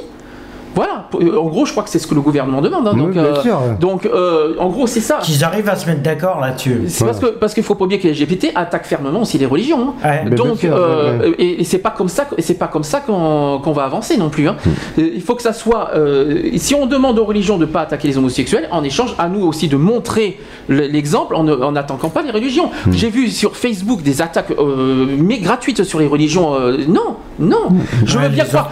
Voilà, 0.75 1.05
Euh, 1.21 1.37
en 1.37 1.45
gros, 1.47 1.65
je 1.65 1.71
crois 1.71 1.83
que 1.83 1.89
c'est 1.89 1.99
ce 1.99 2.07
que 2.07 2.15
le 2.15 2.21
gouvernement 2.21 2.61
demande. 2.61 2.87
hein. 2.87 2.91
Oui, 2.95 3.01
donc, 3.01 3.11
bien 3.11 3.23
euh, 3.23 3.41
sûr. 3.41 3.59
donc 3.79 4.05
euh, 4.05 4.55
en 4.59 4.69
gros, 4.69 4.87
c'est 4.87 4.99
ça. 5.01 5.19
Qu'ils 5.21 5.43
arrivent 5.43 5.69
à 5.69 5.75
se 5.75 5.85
mettre 5.87 6.01
d'accord 6.01 6.39
là-dessus. 6.39 6.83
C'est 6.87 7.05
parce 7.05 7.19
que 7.19 7.27
parce 7.27 7.53
qu'il 7.53 7.63
faut 7.63 7.75
pas 7.75 7.85
oublier 7.85 7.99
que 8.01 8.07
les 8.07 8.13
LGBT 8.13 8.51
attaquent 8.55 8.85
fermement 8.87 9.21
aussi 9.21 9.37
les 9.37 9.45
religions. 9.45 9.93
hein. 10.03 10.23
Ouais. 10.25 10.29
Donc 10.35 10.57
sûr, 10.59 10.75
euh, 10.75 11.19
ouais, 11.19 11.27
ouais. 11.27 11.35
et, 11.37 11.61
et 11.61 11.63
c'est 11.63 11.77
pas 11.77 11.91
comme 11.91 12.09
ça 12.09 12.25
que- 12.25 12.35
et 12.37 12.41
c'est 12.41 12.55
pas 12.55 12.67
comme 12.67 12.83
ça 12.83 12.99
qu'on 13.01 13.59
va 13.73 13.83
avancer 13.83 14.17
non 14.17 14.29
plus. 14.29 14.47
hein. 14.47 14.55
Hmm. 14.65 15.01
Il 15.15 15.21
faut 15.21 15.35
que 15.35 15.41
ça 15.43 15.53
soit 15.53 15.91
euh, 15.95 16.41
si 16.57 16.73
on 16.75 16.85
demande 16.87 17.19
aux 17.19 17.25
religions 17.25 17.57
de 17.57 17.65
pas 17.65 17.81
attaquer 17.81 18.07
les 18.07 18.17
homosexuels, 18.17 18.67
en 18.71 18.83
échange 18.83 19.13
à 19.19 19.27
nous 19.29 19.45
aussi 19.45 19.67
de 19.67 19.77
montrer 19.77 20.39
le- 20.67 20.87
l'exemple 20.87 21.35
en 21.35 21.43
ne- 21.43 21.53
en 21.55 21.71
n'attaquant 21.73 22.09
pas 22.09 22.21
les 22.23 22.31
religions. 22.31 22.69
Hmm. 22.87 22.91
J'ai 22.91 23.09
vu 23.09 23.29
sur 23.29 23.55
Facebook 23.55 24.01
des 24.01 24.21
attaques 24.21 24.51
euh, 24.57 25.05
mais 25.19 25.37
gratuites 25.39 25.83
sur 25.83 25.99
les 25.99 26.07
religions. 26.07 26.55
euh, 26.55 26.77
non, 26.87 27.17
non. 27.39 27.67
Je 28.05 28.17
Ouais, 28.17 28.23
veux 28.23 28.29
bien 28.29 28.45
croire. 28.45 28.69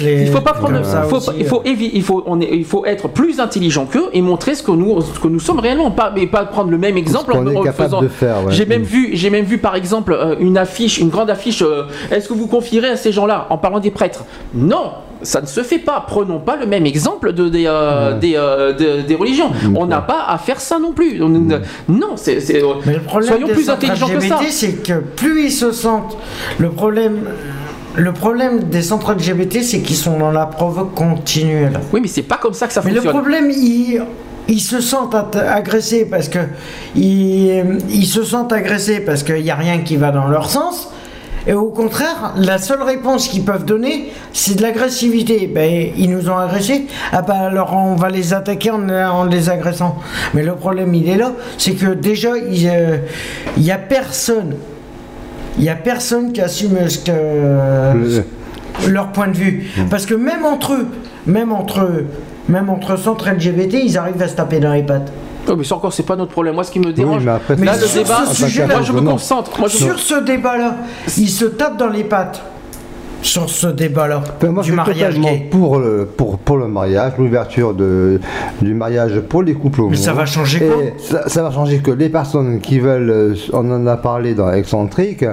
Il 0.00 0.28
faut 0.28 0.40
pas 0.40 0.52
prendre. 0.52 0.84
ça 0.84 1.02
faut 1.02 1.16
aussi, 1.16 1.26
pas- 1.30 1.37
il 1.40 1.46
faut 1.46 1.62
évi- 1.64 1.90
il 1.92 2.02
faut 2.02 2.22
on 2.26 2.40
est- 2.40 2.48
il 2.52 2.64
faut 2.64 2.84
être 2.84 3.08
plus 3.08 3.40
intelligent 3.40 3.86
qu'eux 3.86 4.06
et 4.12 4.22
montrer 4.22 4.54
ce 4.54 4.62
que 4.62 4.70
nous 4.72 5.00
ce 5.00 5.18
que 5.20 5.28
nous 5.28 5.40
sommes 5.40 5.58
réellement. 5.60 5.90
Pas 5.90 6.12
mais 6.14 6.26
pas 6.26 6.44
prendre 6.44 6.70
le 6.70 6.78
même 6.78 6.96
exemple 6.96 7.32
en, 7.32 7.46
est 7.46 7.56
en 7.56 7.62
capable 7.62 7.88
faisant. 7.88 8.02
de 8.02 8.08
faire, 8.08 8.44
ouais. 8.44 8.52
J'ai 8.52 8.66
même 8.66 8.82
Mm. 8.82 8.84
vu, 8.84 9.10
j'ai 9.14 9.30
même 9.30 9.44
vu 9.44 9.58
par 9.58 9.74
exemple 9.76 10.12
euh, 10.12 10.34
une 10.40 10.58
affiche, 10.58 10.98
une 10.98 11.08
grande 11.08 11.30
affiche. 11.30 11.62
euh, 11.62 11.84
Est-ce 12.10 12.28
que 12.28 12.34
vous 12.34 12.46
confierez 12.46 12.88
à 12.90 12.96
ces 12.96 13.12
gens-là 13.12 13.46
en 13.50 13.58
parlant 13.58 13.80
des 13.80 13.90
prêtres? 13.90 14.24
Non, 14.54 14.92
ça 15.22 15.40
ne 15.40 15.46
se 15.46 15.62
fait 15.62 15.78
pas. 15.78 16.04
Prenons 16.06 16.38
pas 16.38 16.56
le 16.56 16.66
même 16.66 16.86
exemple 16.86 17.32
de, 17.32 17.48
des, 17.48 17.64
euh, 17.66 18.16
des, 18.18 18.34
euh, 18.36 18.72
de- 18.72 19.02
des 19.02 19.14
religions. 19.14 19.50
On 19.74 19.86
n'a 19.86 20.00
pas 20.00 20.24
à 20.28 20.38
faire 20.38 20.60
ça 20.60 20.78
non 20.78 20.92
plus. 20.92 21.22
On- 21.22 21.28
Non, 21.28 22.12
c'est, 22.16 22.40
c'est- 22.40 22.62
Mais 22.86 22.94
le 22.94 23.00
problème 23.00 23.28
soyons 23.30 23.46
des 23.46 23.52
plus 23.54 23.68
intelligents 23.70 24.08
que 24.08 24.20
ça. 24.20 24.38
C'est 24.50 24.82
que 24.82 25.00
plus 25.16 25.44
ils 25.46 25.50
se 25.52 25.72
sentent. 25.72 26.16
Le 26.58 26.70
problème, 26.70 27.18
le 27.98 28.12
problème 28.12 28.64
des 28.64 28.82
centres 28.82 29.12
LGBT, 29.12 29.62
c'est 29.62 29.80
qu'ils 29.80 29.96
sont 29.96 30.18
dans 30.18 30.30
la 30.30 30.46
provoque 30.46 30.94
continuelle. 30.94 31.80
Oui, 31.92 32.00
mais 32.00 32.08
c'est 32.08 32.22
pas 32.22 32.36
comme 32.36 32.54
ça 32.54 32.68
que 32.68 32.72
ça 32.72 32.80
Mais 32.84 32.90
le 32.90 32.96
fonctionne. 33.00 33.12
problème, 33.12 33.50
ils, 33.50 34.00
ils 34.46 34.60
se 34.60 34.80
sentent 34.80 35.16
agressés 35.36 36.04
parce 36.04 36.28
que 36.28 36.38
ils, 36.94 37.80
ils 37.90 38.06
se 38.06 38.22
sentent 38.22 38.52
agressés 38.52 39.00
parce 39.00 39.24
qu'il 39.24 39.42
n'y 39.42 39.50
a 39.50 39.56
rien 39.56 39.78
qui 39.80 39.96
va 39.96 40.12
dans 40.12 40.28
leur 40.28 40.48
sens. 40.48 40.90
Et 41.46 41.54
au 41.54 41.70
contraire, 41.70 42.34
la 42.36 42.58
seule 42.58 42.82
réponse 42.82 43.26
qu'ils 43.26 43.42
peuvent 43.44 43.64
donner, 43.64 44.12
c'est 44.32 44.54
de 44.56 44.62
l'agressivité. 44.62 45.46
Ben, 45.52 45.90
ils 45.96 46.10
nous 46.10 46.28
ont 46.30 46.36
agressés, 46.36 46.86
ah 47.10 47.22
ben 47.22 47.34
alors 47.34 47.74
on 47.74 47.96
va 47.96 48.10
les 48.10 48.32
attaquer 48.34 48.70
en, 48.70 48.88
en 48.88 49.24
les 49.24 49.48
agressant. 49.50 49.96
Mais 50.34 50.42
le 50.42 50.54
problème, 50.54 50.94
il 50.94 51.08
est 51.08 51.16
là, 51.16 51.32
c'est 51.56 51.72
que 51.72 51.94
déjà, 51.94 52.36
il 52.36 52.70
n'y 53.56 53.70
a 53.72 53.78
personne, 53.78 54.56
il 55.56 55.64
y 55.64 55.68
a 55.68 55.74
personne 55.74 56.32
qui 56.32 56.40
assume 56.40 56.76
ce 56.88 56.98
que 56.98 58.22
leur 58.88 59.08
point 59.12 59.28
de 59.28 59.36
vue. 59.36 59.70
Parce 59.90 60.06
que 60.06 60.14
même 60.14 60.44
entre 60.44 60.74
eux, 60.74 60.86
même 61.26 61.52
entre 61.52 61.80
eux, 61.80 62.06
même 62.48 62.70
entre 62.70 62.96
centres 62.96 63.28
LGBT, 63.30 63.74
ils 63.84 63.98
arrivent 63.98 64.22
à 64.22 64.28
se 64.28 64.34
taper 64.34 64.60
dans 64.60 64.72
les 64.72 64.82
pattes. 64.82 65.12
Oh, 65.48 65.56
mais 65.56 65.64
ça 65.64 65.76
encore, 65.76 65.92
c'est 65.92 66.02
pas 66.02 66.16
notre 66.16 66.32
problème. 66.32 66.54
Moi, 66.54 66.64
ce 66.64 66.70
qui 66.70 66.80
me 66.80 66.92
dérange, 66.92 67.24
mais 67.24 67.32
après, 67.32 67.54
là, 67.54 67.60
Mais 67.60 67.80
le 67.80 67.86
sur 67.86 68.02
débat, 68.02 68.24
ce 68.26 68.44
sujet-là, 68.44 68.74
moi, 68.74 68.82
je 68.82 68.92
me 68.92 69.00
concentre. 69.00 69.58
Moi, 69.58 69.68
je 69.68 69.76
Sur 69.76 69.98
ce 69.98 70.20
débat-là, 70.20 70.76
ils 71.16 71.28
se 71.28 71.46
tapent 71.46 71.78
dans 71.78 71.88
les 71.88 72.04
pattes. 72.04 72.42
Sur 73.22 73.48
ce 73.50 73.66
débat-là 73.66 74.22
moi, 74.42 74.62
du 74.62 74.68
je 74.70 74.72
suis 74.72 74.72
mariage 74.76 75.18
gay 75.20 75.48
pour 75.50 75.78
le, 75.78 76.06
pour, 76.06 76.38
pour 76.38 76.56
le 76.56 76.68
mariage, 76.68 77.12
l'ouverture 77.18 77.74
de, 77.74 78.20
du 78.62 78.74
mariage 78.74 79.20
pour 79.28 79.42
les 79.42 79.54
couples 79.54 79.80
homo. 79.80 79.90
Mais 79.90 79.96
ça 79.96 80.12
va 80.12 80.24
changer 80.24 80.60
quoi 80.60 80.76
ça, 80.98 81.28
ça 81.28 81.42
va 81.42 81.50
changer 81.50 81.78
que 81.78 81.90
les 81.90 82.08
personnes 82.08 82.60
qui 82.60 82.78
veulent, 82.78 83.10
euh, 83.10 83.34
on 83.52 83.70
en 83.70 83.86
a 83.86 83.96
parlé 83.96 84.34
dans 84.34 84.50
Excentrique, 84.52 85.24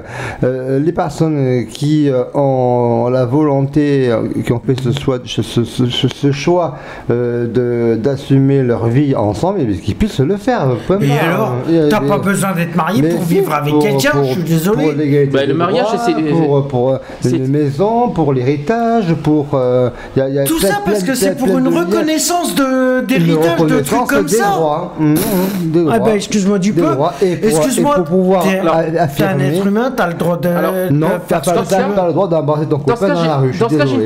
euh, 0.44 0.80
les 0.80 0.92
personnes 0.92 1.66
qui 1.70 2.10
euh, 2.10 2.24
ont 2.34 3.08
la 3.12 3.26
volonté, 3.26 4.10
euh, 4.12 4.28
qui 4.44 4.52
ont 4.52 4.62
fait 4.66 4.80
ce 4.82 4.92
choix, 5.00 5.20
ce, 5.26 5.42
ce- 5.44 5.64
ce- 5.64 6.08
ce 6.08 6.32
choix 6.32 6.76
euh, 7.12 7.48
de- 7.48 7.96
d'assumer 7.98 8.64
leur 8.64 8.88
vie 8.88 9.16
ensemble, 9.16 9.62
et 9.62 9.68
qu'ils 9.78 9.96
puissent 9.96 10.20
le 10.20 10.38
faire. 10.38 10.66
Et 10.90 11.08
barre. 11.08 11.24
alors, 11.24 11.54
t'as 11.90 12.00
pas 12.02 12.18
besoin 12.18 12.54
d'être 12.54 12.76
marié 12.76 13.04
pour 13.10 13.22
vivre 13.22 13.54
avec 13.54 13.74
pour- 13.74 13.84
quelqu'un, 13.84 14.12
pour- 14.12 14.24
je 14.26 14.32
suis 14.32 14.44
désolé. 14.44 15.26
Pour 15.28 15.34
Bah, 15.34 15.46
le 15.46 15.54
mariage, 15.54 15.86
c'est- 16.06 16.32
pour, 16.32 16.68
pour 16.68 16.92
euh, 16.94 16.98
une 17.26 17.48
maison, 17.48 17.75
pour 17.78 18.34
l'héritage, 18.34 19.14
pour. 19.24 19.48
euh, 19.54 19.90
y 20.16 20.22
a- 20.22 20.30
y 20.30 20.40
a 20.40 20.44
Tout 20.46 20.58
plein- 20.60 20.70
ça 20.70 20.76
parce 20.86 21.00
plein- 21.00 21.08
que 21.08 21.16
c'est 21.16 21.38
pour 21.38 21.58
une 21.58 21.70
de 21.70 21.78
reconnaissance 21.78 22.56
d'héritage, 22.56 23.60
de 23.62 23.80
trucs 23.82 24.08
comme 24.08 24.26
des 24.26 24.36
ça. 24.36 24.50
droits. 24.52 24.94
Mmh, 25.00 25.14
mmh, 25.14 25.18
des 25.66 25.86
Ah 25.92 26.00
bah 26.00 26.16
excuse-moi 26.16 26.60
du 26.60 26.74
peu. 26.74 26.82
droits. 26.82 27.14
Et 27.22 27.36
pour- 27.36 27.50
Excuse-moi, 27.50 27.96
pour 27.96 28.06
pouvoir 28.06 28.44
t'es 28.44 29.24
un 29.24 29.40
être 29.40 29.66
humain, 29.68 29.92
t'as 29.96 30.08
le 30.08 30.14
droit 30.14 30.38
de, 30.38 30.50
Non, 30.92 31.08
de 31.08 31.12
t'as 31.28 31.42
faire 31.42 31.54
pas, 31.96 32.08
le 32.08 32.14
droit 32.14 32.28
d'embrasser 32.28 32.66
ton 32.68 32.80
copain 32.80 33.08
dans 33.08 33.24
la 33.24 33.38
rue. 33.38 33.54
je 33.54 33.60
dans 33.60 33.68
suis 33.70 33.76
ce 33.78 33.82
cas, 33.82 33.86
j'ai 33.88 33.96
une 33.96 34.00
j'ai 34.00 34.06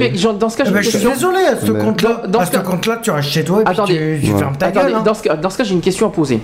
ben, 0.72 0.82
je 0.82 0.90
suis 0.90 0.92
question. 1.00 1.12
désolé 1.14 1.40
à 1.46 1.56
ce 1.66 1.72
compte-là. 1.72 2.22
À 2.40 2.46
ce 2.46 2.58
compte-là, 2.58 3.00
tu 3.02 3.12
restes 3.12 3.30
chez 3.30 3.44
toi 3.44 3.62
et 3.62 3.64
puis 3.64 4.20
tu, 4.22 4.38
fermes 4.38 4.56
ta 4.58 4.72
gueule. 4.72 4.94
hein. 4.96 5.02
dans, 5.06 5.14
ce, 5.14 5.24
cas- 5.24 5.36
dans 5.36 5.50
ce 5.50 5.58
cas, 5.58 5.64
j'ai 5.64 5.74
une 5.74 5.82
question 5.82 6.08
à 6.08 6.10
poser. 6.10 6.40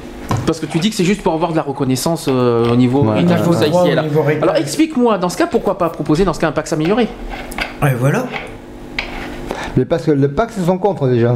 Parce 0.46 0.60
que 0.60 0.66
tu 0.68 0.78
dis 0.80 0.90
que 0.90 0.96
c'est 0.96 1.04
juste 1.04 1.24
pour 1.24 1.34
avoir 1.34 1.52
de 1.52 1.56
la 1.56 1.64
reconnaissance 1.64 2.28
euh, 2.30 2.72
au 2.72 2.76
niveau 2.76 3.00
Ouais, 3.02 3.22
niveau 3.24 3.34
héritage. 3.34 4.44
Alors 4.44 4.56
explique-moi, 4.58 5.18
dans 5.18 5.30
ce 5.30 5.38
cas, 5.38 5.48
pourquoi 5.48 5.78
pas 5.78 5.90
proposer 5.90 6.24
dans 6.24 6.34
ce 6.34 6.40
cas 6.40 6.48
un 6.48 6.52
Pax 6.52 6.72
amélioré 6.74 7.08
Et 7.84 7.94
voilà. 8.00 8.26
Mais 9.78 9.86
parce 9.86 10.04
que 10.04 10.12
le 10.12 10.30
Pax, 10.32 10.56
ils 10.58 10.66
sont 10.66 10.78
contre 10.78 11.08
déjà. 11.08 11.36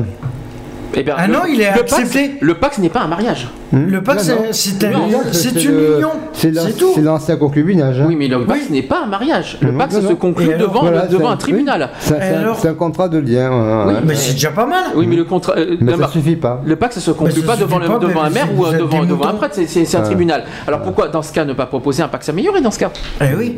Eh 0.95 1.03
bien, 1.03 1.15
Ah 1.17 1.27
le- 1.27 1.33
non, 1.33 1.39
il 1.47 1.61
est 1.61 1.71
le 1.71 1.79
Pax- 1.81 1.93
accepté. 1.93 2.37
le 2.41 2.53
Pax 2.55 2.77
n'est 2.79 2.89
pas 2.89 3.01
un 3.01 3.07
mariage. 3.07 3.47
Le 3.71 4.01
Pax, 4.01 4.27
Non, 4.29 4.35
non. 4.35 4.41
c'est- 4.51 4.83
un- 4.83 4.89
le- 4.89 4.95
une 4.95 5.95
union. 5.95 6.09
C'est 6.33 7.01
l'ancien 7.01 7.35
concubinage. 7.37 7.99
hein. 8.01 8.05
Oui, 8.07 8.15
mais 8.15 8.27
le 8.27 8.43
Pax 8.45 8.69
n'est 8.69 8.81
pas 8.81 9.03
un 9.03 9.07
mariage. 9.07 9.57
Le 9.61 9.71
Pax 9.73 9.95
non, 10.01 10.09
se 10.09 10.13
conclut 10.13 10.47
alors, 10.53 10.67
devant, 10.69 10.81
Voilà, 10.81 11.05
devant 11.07 11.27
c'est 11.27 11.33
un 11.33 11.37
tribunal. 11.37 11.89
oui, 11.91 11.97
c'est- 11.99 12.13
un- 12.15 12.39
alors 12.39 12.59
C'est 12.59 12.67
un 12.69 12.73
contrat 12.73 13.09
de 13.09 13.19
lien. 13.19 13.49
ouais, 13.51 13.93
Oui. 13.93 13.99
Mais 14.05 14.15
c'est 14.15 14.33
déjà 14.33 14.49
pas 14.51 14.65
mal. 14.65 14.85
Oui, 14.95 15.05
mais 15.07 15.15
le 15.15 15.23
contrat. 15.23 15.53
euh, 15.57 15.77
Mais 15.81 15.95
ça 15.95 16.07
suffit 16.07 16.35
pas. 16.35 16.61
Le 16.65 16.75
Pax 16.75 16.99
se 16.99 17.11
conclut 17.11 17.41
ça 17.41 17.47
pas 17.47 17.55
devant, 17.57 17.77
le- 17.79 17.85
un 17.85 18.29
maire 18.29 18.47
ou 18.57 18.65
devant, 19.05 19.27
un 19.27 19.33
prêtre, 19.35 19.55
c'est- 19.65 19.95
un 19.95 20.01
tribunal. 20.01 20.43
Alors 20.67 20.81
pourquoi, 20.81 21.07
dans 21.09 21.21
ce 21.21 21.31
cas, 21.33 21.45
ne 21.45 21.53
pas 21.53 21.65
proposer 21.67 22.01
un 22.03 22.07
Pax 22.07 22.29
amélioré 22.29 22.61
dans 22.61 22.71
ce 22.71 22.79
cas? 22.79 22.91
Eh 23.21 23.35
oui. 23.37 23.55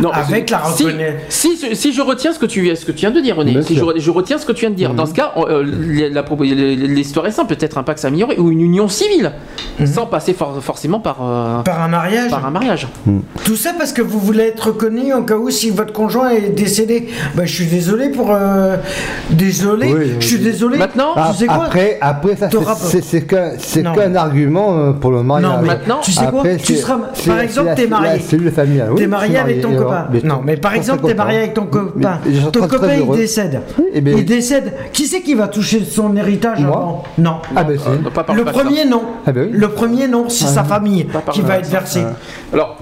Non, 0.00 0.10
Avec 0.10 0.50
la 0.50 0.62
si, 0.74 0.84
reconnaissance. 0.84 1.20
si, 1.28 1.76
si 1.76 1.92
je 1.92 2.00
retiens 2.02 2.32
ce 2.32 2.38
que 2.38 2.46
tu, 2.46 2.74
ce 2.74 2.84
que 2.84 2.92
tu 2.92 3.00
viens 3.00 3.10
de 3.10 3.20
dire, 3.20 3.36
René, 3.36 3.60
si 3.62 3.76
je, 3.76 4.10
retiens 4.10 4.38
ce 4.38 4.46
que 4.46 4.52
tu 4.52 4.60
viens 4.60 4.70
de 4.70 4.74
dire, 4.76 4.94
dans 4.94 5.06
ce 5.06 5.12
cas, 5.14 5.32
on- 5.36 5.46
euh, 5.48 5.62
l'histoire 5.62 7.26
est 7.26 7.30
simple, 7.32 7.54
peut-être 7.54 7.78
un 7.78 7.82
Pax 7.82 8.04
amélioré 8.04 8.38
ou 8.38 8.50
une 8.50 8.60
union 8.60 8.88
civile, 8.88 9.32
sans 9.84 10.06
passer 10.06 10.32
for- 10.34 10.62
forcément 10.62 11.00
par, 11.00 11.16
euh, 11.22 11.62
Par 11.62 11.82
un 11.82 11.88
mariage. 11.88 12.30
par 12.30 12.46
un 12.46 12.50
mariage. 12.50 12.86
Tout 13.44 13.56
ça 13.56 13.70
parce 13.76 13.92
que 13.92 14.02
vous 14.02 14.18
voulez 14.20 14.44
être 14.44 14.68
reconnu 14.68 15.12
en 15.12 15.22
cas 15.22 15.36
où 15.36 15.50
si 15.50 15.70
votre 15.70 15.92
conjoint 15.92 16.30
est 16.30 16.50
décédé. 16.50 17.08
Bah, 17.34 17.44
je 17.44 17.52
suis 17.54 17.66
désolé 17.66 18.08
pour. 18.10 18.30
euh, 18.32 18.76
Désolé. 19.30 19.92
Oui, 19.92 20.12
je 20.20 20.26
suis 20.26 20.38
désolé. 20.38 20.78
Maintenant, 20.78 21.12
Ah, 21.16 21.28
tu 21.32 21.38
sais 21.38 21.46
quoi? 21.46 21.64
Après, 21.64 21.98
après, 22.00 22.36
ça, 22.36 22.48
c'est- 23.00 23.26
qu'un 23.26 23.52
c'est 23.58 23.82
Non. 23.82 23.92
qu'un 23.94 24.14
argument 24.14 24.76
euh, 24.76 24.92
pour 24.92 25.10
le 25.10 25.22
mariage. 25.22 25.50
Non, 25.50 25.58
mais 25.62 25.66
Maintenant, 25.68 26.00
tu 26.02 26.12
sais 26.12 26.26
quoi? 26.26 26.40
Après, 26.40 26.56
Tu 26.56 26.76
seras, 26.76 26.98
par 27.26 27.40
exemple, 27.40 27.70
t'es 27.76 27.86
marié. 27.86 28.20
Oui, 28.20 28.94
t'es 28.96 29.06
marié 29.06 29.38
avec 29.38 29.60
ton 29.60 29.74
copain. 29.74 30.06
mais- 30.12 30.20
non, 30.22 30.40
mais 30.44 30.56
par 30.56 30.74
exemple, 30.74 31.06
t'es 31.06 31.14
marié 31.14 31.38
avec 31.38 31.54
ton 31.54 31.66
copain. 31.66 32.18
Ton 32.52 32.66
copain, 32.68 32.94
il 32.94 33.10
décède. 33.16 33.60
Eh 33.92 34.00
ben- 34.00 34.14
il 34.18 34.24
décède. 34.24 34.72
Qui 34.92 35.06
c'est 35.06 35.20
qui 35.20 35.34
va 35.34 35.48
toucher 35.48 35.84
son 35.84 36.14
héritage 36.16 36.60
Moi 36.60 36.76
avant? 36.76 37.02
Non. 37.18 37.36
Ah 37.56 37.64
ben 37.64 37.78
si. 37.78 38.10
pas 38.10 38.24
par 38.24 38.34
Le 38.34 38.44
premier, 38.44 38.84
non. 38.84 39.02
Ah 39.26 39.32
ben 39.32 39.48
oui. 39.50 39.58
Le 39.58 39.68
premier, 39.68 40.08
non. 40.08 40.26
C'est 40.28 40.46
sa 40.46 40.64
famille 40.64 41.06
qui 41.32 41.40
va 41.40 41.58
être 41.58 41.68
versée. 41.68 42.02
Alors, 42.52 42.76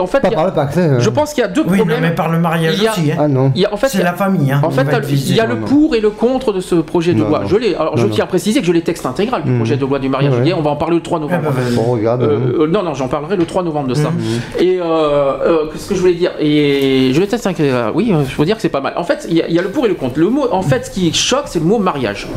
en 0.00 0.06
fait, 0.06 0.24
a- 0.24 0.30
par 0.30 0.46
le 0.46 0.80
hein. 0.80 0.98
je 1.00 1.10
pense 1.10 1.34
qu'il 1.34 1.42
y 1.42 1.44
a 1.44 1.48
deux 1.48 1.62
Oui, 1.62 1.70
non, 1.72 1.76
problèmes. 1.78 2.00
mais 2.02 2.10
par 2.14 2.30
le 2.30 2.38
mariage 2.38 2.74
Il 2.76 2.84
y 2.84 2.86
a- 2.86 2.92
aussi. 2.92 3.10
hein. 3.10 3.16
Ah 3.18 3.28
non. 3.28 3.50
Il 3.56 3.62
y 3.62 3.66
a- 3.66 3.72
en 3.72 3.76
fait, 3.76 3.88
il 3.88 3.96
C'est 3.98 4.02
la 4.04 4.12
famille. 4.12 4.52
Hein, 4.52 4.60
En 4.62 4.70
fait, 4.70 4.86
il 5.08 5.34
y 5.34 5.40
a 5.40 5.46
le 5.46 5.56
pour 5.56 5.94
et 5.96 6.00
le 6.00 6.10
contre 6.10 6.52
de 6.52 6.60
ce 6.60 6.76
projet 6.76 7.12
de 7.14 7.18
Non, 7.18 7.28
loi. 7.28 7.40
non. 7.40 7.46
Je 7.48 7.56
l'ai. 7.56 7.74
Alors, 7.74 7.96
je 7.96 8.06
Non, 8.06 8.12
tiens 8.12 8.24
à 8.24 8.26
préciser 8.28 8.60
que 8.60 8.66
je 8.66 8.72
l'ai 8.72 8.82
texte 8.82 9.04
intégral 9.06 9.42
du 9.44 9.52
projet 9.56 9.76
de 9.76 9.80
loi 9.84 9.98
du 9.98 10.08
mariage 10.08 10.40
gay. 10.42 10.52
On 10.52 10.62
va 10.62 10.70
en 10.70 10.76
parler 10.76 10.96
le 10.96 11.02
3 11.02 11.18
Ah, 11.18 11.22
novembre. 11.22 11.42
bah, 11.42 11.50
hein. 11.58 12.18
Euh, 12.22 12.62
euh, 12.62 12.66
non, 12.68 12.82
non, 12.82 12.94
j'en 12.94 13.08
parlerai 13.08 13.36
le 13.36 13.44
3 13.44 13.62
novembre 13.62 13.88
de 13.88 13.94
ça. 13.94 14.10
Mhm. 14.10 14.20
Et 14.60 14.78
euh, 14.80 14.84
euh, 14.84 15.56
qu'est-ce 15.72 15.88
que 15.88 15.94
je 15.94 16.00
voulais 16.00 16.14
dire? 16.14 16.32
Et 16.38 17.10
je 17.12 17.20
vais 17.20 17.26
tester 17.26 17.48
un. 17.48 17.52
euh, 17.60 17.90
oui, 17.94 18.12
euh, 18.12 18.22
je 18.28 18.36
veux 18.36 18.44
dire 18.44 18.56
que 18.56 18.62
c'est 18.62 18.68
pas 18.68 18.80
mal. 18.80 18.92
En 18.96 19.04
fait, 19.04 19.26
il 19.28 19.36
y, 19.36 19.42
a- 19.42 19.48
il 19.48 19.54
y 19.54 19.58
a 19.58 19.62
le 19.62 19.68
pour 19.70 19.84
et 19.86 19.88
le 19.88 19.94
contre. 19.94 20.18
Le 20.20 20.28
mot, 20.28 20.46
en 20.52 20.62
fait, 20.62 20.86
ce 20.86 20.90
qui 20.90 21.12
choque, 21.12 21.44
c'est 21.46 21.58
le 21.58 21.64
mot 21.64 21.78
mariage. 21.78 22.28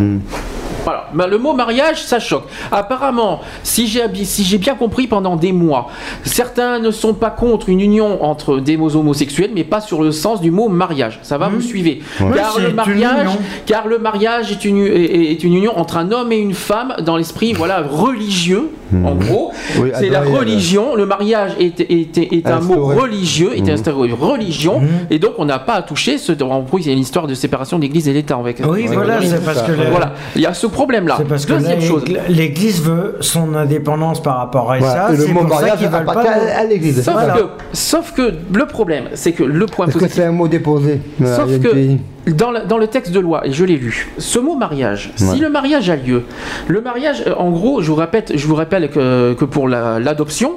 Voilà, 0.85 1.07
Ben, 1.13 1.27
le 1.27 1.37
mot 1.37 1.53
mariage, 1.53 2.01
ça 2.03 2.19
choque. 2.19 2.45
Apparemment, 2.71 3.41
si 3.63 3.87
j'ai 3.87 4.03
si 4.23 4.57
bien 4.57 4.75
compris 4.75 5.07
pendant 5.07 5.35
des 5.35 5.51
mois, 5.51 5.87
certains 6.23 6.79
ne 6.79 6.91
sont 6.91 7.13
pas 7.13 7.29
contre 7.31 7.69
une 7.69 7.81
union 7.81 8.23
entre 8.23 8.57
des 8.59 8.77
mots 8.77 8.95
homosexuels, 8.95 9.51
mais 9.53 9.63
pas 9.63 9.81
sur 9.81 10.01
le 10.03 10.11
sens 10.11 10.41
du 10.41 10.51
mot 10.51 10.69
mariage. 10.69 11.19
Ça 11.23 11.37
va, 11.37 11.49
vous 11.49 11.61
suivez 11.61 12.01
Ouais, 12.21 12.27
car, 12.35 12.59
le 12.59 12.69
une 12.69 12.75
mariage, 12.75 13.21
union. 13.25 13.37
car 13.65 13.87
le 13.87 13.97
mariage 13.99 14.51
est 14.51 14.63
une, 14.65 14.85
est, 14.85 15.31
est 15.31 15.43
une 15.43 15.55
union 15.55 15.77
entre 15.77 15.97
un 15.97 16.11
homme 16.11 16.31
et 16.31 16.37
une 16.37 16.53
femme 16.53 16.93
dans 17.03 17.17
l'esprit 17.17 17.53
voilà, 17.53 17.81
religieux, 17.81 18.69
en 19.03 19.15
gros. 19.15 19.51
Oui, 19.79 19.89
c'est 19.95 20.09
la 20.09 20.21
religion. 20.21 20.95
Le 20.95 21.05
mariage 21.05 21.51
est, 21.59 21.79
est, 21.79 22.17
est, 22.17 22.33
est 22.33 22.47
un 22.47 22.59
mot 22.59 22.85
religieux, 22.85 23.51
est 23.57 23.61
Mhm. 23.61 23.69
instauré 23.71 24.11
religion, 24.11 24.81
et 25.09 25.17
donc 25.19 25.33
on 25.39 25.45
n'a 25.45 25.57
pas 25.59 25.73
à 25.73 25.81
toucher 25.81 26.17
ce. 26.17 26.31
En 26.43 26.59
gros, 26.61 26.77
il 26.77 26.85
y 26.85 26.89
a 26.89 26.93
une 26.93 26.99
histoire 26.99 27.25
de 27.27 27.33
séparation 27.33 27.77
de 27.77 27.81
l'Église 27.83 28.07
et 28.07 28.13
l'État 28.13 28.35
avec. 28.35 28.61
Oui, 28.67 28.85
voilà, 28.87 29.21
c'est 29.21 29.43
parce 29.43 29.61
que 29.63 29.71
Voilà, 29.89 30.13
il 30.35 30.41
y 30.41 30.45
a 30.45 30.53
ce 30.53 30.67
problème-là. 30.75 31.15
C'est 31.17 31.27
parce 31.27 31.45
que 31.45 31.53
Deuxième 31.53 31.79
là, 31.79 31.85
chose. 31.85 32.03
l'Église 32.29 32.81
veut 32.83 33.15
son 33.21 33.55
indépendance 33.55 34.21
par 34.21 34.37
rapport 34.37 34.71
à 34.71 34.79
ça. 34.81 35.09
Et 35.11 35.17
le 35.17 35.23
c'est 35.25 35.31
mot 35.33 35.41
pour 35.41 35.49
ça 35.57 35.61
mariage 35.61 35.79
veulent 35.79 35.95
appartient 36.01 36.27
pas. 36.27 36.33
à- 36.55 36.59
à 36.59 36.63
l'Église. 36.65 37.01
Sauf, 37.03 37.13
Voilà. 37.13 37.33
que, 37.33 37.39
sauf 37.73 38.13
que 38.13 38.33
le 38.53 38.65
problème, 38.67 39.05
c'est 39.13 39.31
que 39.31 39.43
le 39.43 39.65
point 39.65 39.87
que 39.87 39.91
positif. 39.93 40.13
c'est 40.15 40.23
un 40.23 40.31
mot 40.31 40.47
déposé 40.47 40.99
Voilà, 41.19 41.35
Sauf 41.35 41.59
que 41.59 42.31
dans, 42.31 42.51
la- 42.51 42.65
dans 42.65 42.77
le 42.77 42.87
texte 42.87 43.11
de 43.11 43.19
loi, 43.19 43.45
et 43.47 43.51
je 43.51 43.63
l'ai 43.65 43.77
lu, 43.77 44.09
ce 44.17 44.39
mot 44.39 44.55
mariage, 44.55 45.11
Ouais. 45.19 45.27
si 45.33 45.39
le 45.39 45.49
mariage 45.49 45.89
a 45.89 45.95
lieu, 45.95 46.23
le 46.67 46.81
mariage, 46.81 47.23
euh, 47.27 47.33
en 47.37 47.49
gros, 47.51 47.81
je 47.81 47.87
vous 47.89 47.95
répète, 47.95 48.33
je 48.35 48.47
vous 48.47 48.55
rappelle 48.55 48.89
que, 48.89 49.33
que 49.33 49.45
pour 49.45 49.67
la- 49.67 49.99
l'adoption, 49.99 50.53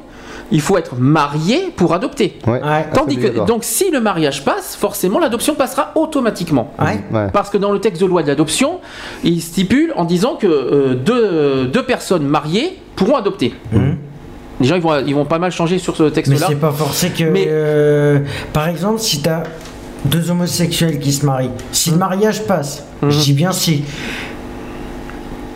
il 0.50 0.60
faut 0.60 0.78
être 0.78 0.96
marié 0.96 1.72
pour 1.76 1.92
adopter. 1.94 2.38
Ouais. 2.46 2.60
Tandis 2.94 3.18
Ah, 3.22 3.28
que, 3.28 3.46
donc, 3.46 3.64
si 3.64 3.90
le 3.90 4.00
mariage 4.00 4.44
passe, 4.44 4.76
forcément, 4.76 5.18
l'adoption 5.18 5.54
passera 5.54 5.92
automatiquement. 5.94 6.72
Ouais. 6.80 7.28
Parce 7.32 7.50
que 7.50 7.58
dans 7.58 7.70
le 7.72 7.80
texte 7.80 8.00
de 8.00 8.06
loi 8.06 8.22
de 8.22 8.28
l'adoption, 8.28 8.80
il 9.24 9.42
stipule 9.42 9.92
en 9.96 10.04
disant 10.04 10.36
que 10.36 10.46
euh, 10.46 10.94
deux, 10.94 11.66
deux 11.66 11.82
personnes 11.84 12.24
mariées 12.26 12.78
pourront 12.96 13.16
adopter. 13.16 13.54
Les 14.60 14.66
gens, 14.66 14.74
ils 14.74 14.82
vont, 14.82 14.98
ils 15.06 15.14
vont 15.14 15.24
pas 15.24 15.38
mal 15.38 15.52
changer 15.52 15.78
sur 15.78 15.94
ce 15.96 16.02
Mais 16.04 16.10
texte-là. 16.10 16.46
c'est 16.48 16.56
pas 16.56 16.72
forcé 16.72 17.10
que. 17.10 17.24
Mais- 17.24 17.44
euh, 17.48 18.20
par 18.52 18.66
exemple, 18.68 18.98
si 18.98 19.20
t'as 19.22 19.44
deux 20.04 20.30
homosexuels 20.30 20.98
qui 20.98 21.12
se 21.12 21.24
marient, 21.26 21.50
si 21.72 21.90
Mmh. 21.90 21.92
le 21.92 21.98
mariage 21.98 22.42
passe, 22.44 22.84
je 23.08 23.18
dis 23.20 23.32
bien 23.34 23.52
si. 23.52 23.84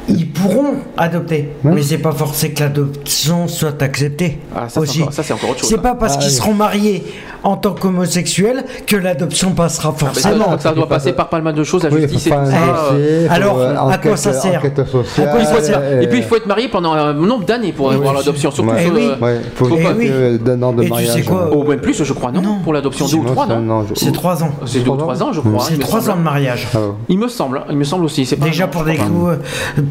Ils 0.09 0.29
pourront 0.29 0.75
adopter, 0.97 1.51
Ouais. 1.65 1.73
mais 1.75 1.83
c'est 1.83 1.99
pas 1.99 2.13
forcé 2.13 2.51
que 2.53 2.61
l'adoption 2.61 3.47
soit 3.47 3.81
acceptée. 3.83 4.39
Ah, 4.55 4.63
ça, 4.63 4.69
c'est 4.69 4.81
aussi. 4.81 5.03
encore- 5.03 5.13
ça, 5.13 5.23
c'est 5.23 5.33
encore 5.33 5.51
autre 5.51 5.61
chose. 5.61 5.69
C'est 5.69 5.81
pas 5.81 5.95
parce 5.95 6.15
Ah, 6.17 6.19
qu'ils 6.19 6.31
oui. 6.31 6.37
seront 6.37 6.55
mariés 6.55 7.05
en 7.45 7.57
tant 7.57 7.73
qu'homosexuels 7.73 8.65
que 8.87 8.97
l'adoption 8.97 9.53
passera 9.53 9.91
Ah, 9.95 9.99
ça, 9.99 10.07
forcément. 10.07 10.59
ça 10.59 10.73
doit 10.73 10.89
passer 10.89 11.13
par 11.13 11.29
pas 11.29 11.41
mal 11.41 11.55
de 11.55 11.63
choses, 11.65 11.85
la 11.85 11.91
Oui, 11.91 12.01
justice 12.03 12.29
faut 12.29 12.35
et 12.35 12.39
tout 12.45 12.51
ça. 12.51 12.57
euh, 12.93 13.27
faut, 13.29 13.33
alors, 13.33 13.59
euh, 13.59 13.75
à 13.91 13.99
quoi 13.99 14.17
ça 14.17 14.33
sert 14.33 14.43
sociale, 14.61 14.73
quoi 14.75 14.85
faut 14.85 15.01
être 15.03 15.71
mar- 15.71 15.81
euh, 15.83 16.01
et 16.01 16.07
puis 16.09 16.19
il 16.19 16.25
faut 16.25 16.37
être 16.37 16.47
marié 16.47 16.69
pendant 16.69 16.93
un 16.95 17.13
nombre 17.15 17.45
d'années 17.45 17.73
pour 17.73 17.93
avoir 17.93 18.13
l'adoption. 18.15 18.51
Surtout. 18.51 18.71
Eh 18.79 18.91
oui. 18.91 19.09
euh, 19.23 19.41
faut 19.55 19.67
Faut 19.67 19.77
pas 19.77 19.93
d'un 19.93 20.63
an 20.63 20.73
de 20.73 20.83
Et 20.83 20.87
tu 20.87 20.91
mariage. 20.91 21.13
sais 21.13 21.23
quoi, 21.23 21.45
hein. 21.45 21.55
au 21.55 21.63
moins 21.63 21.77
plus, 21.79 22.03
je 22.03 22.13
crois, 22.13 22.33
non, 22.33 22.43
Non. 22.43 22.59
Pour 22.65 22.73
l'adoption, 22.73 23.07
deux 23.07 23.17
ou 23.19 23.25
trois, 23.25 23.47
c'est 23.49 23.57
non 23.61 23.87
C'est 23.95 24.13
trois 24.13 24.43
ans. 24.43 24.51
C'est 24.67 24.81
deux 24.81 24.91
ou 24.91 24.97
trois 24.97 25.23
ans, 25.23 25.33
je 25.33 25.41
crois. 25.41 25.61
C'est 25.65 25.75
il 25.75 25.79
me 25.79 25.83
trois 25.85 26.11
ans 26.11 26.17
de 26.17 26.23
mariage. 26.23 26.67
Ah. 26.75 26.79
Il 27.09 27.19
me 27.19 27.29
semble, 27.29 27.59
hein, 27.59 27.65
il 27.71 27.77
me 27.77 27.85
semble 27.85 28.05
aussi. 28.05 28.27
c'est 28.27 28.39
Déjà 28.41 28.67
pour 28.67 28.83
des, 28.85 28.97
coups, 28.97 29.39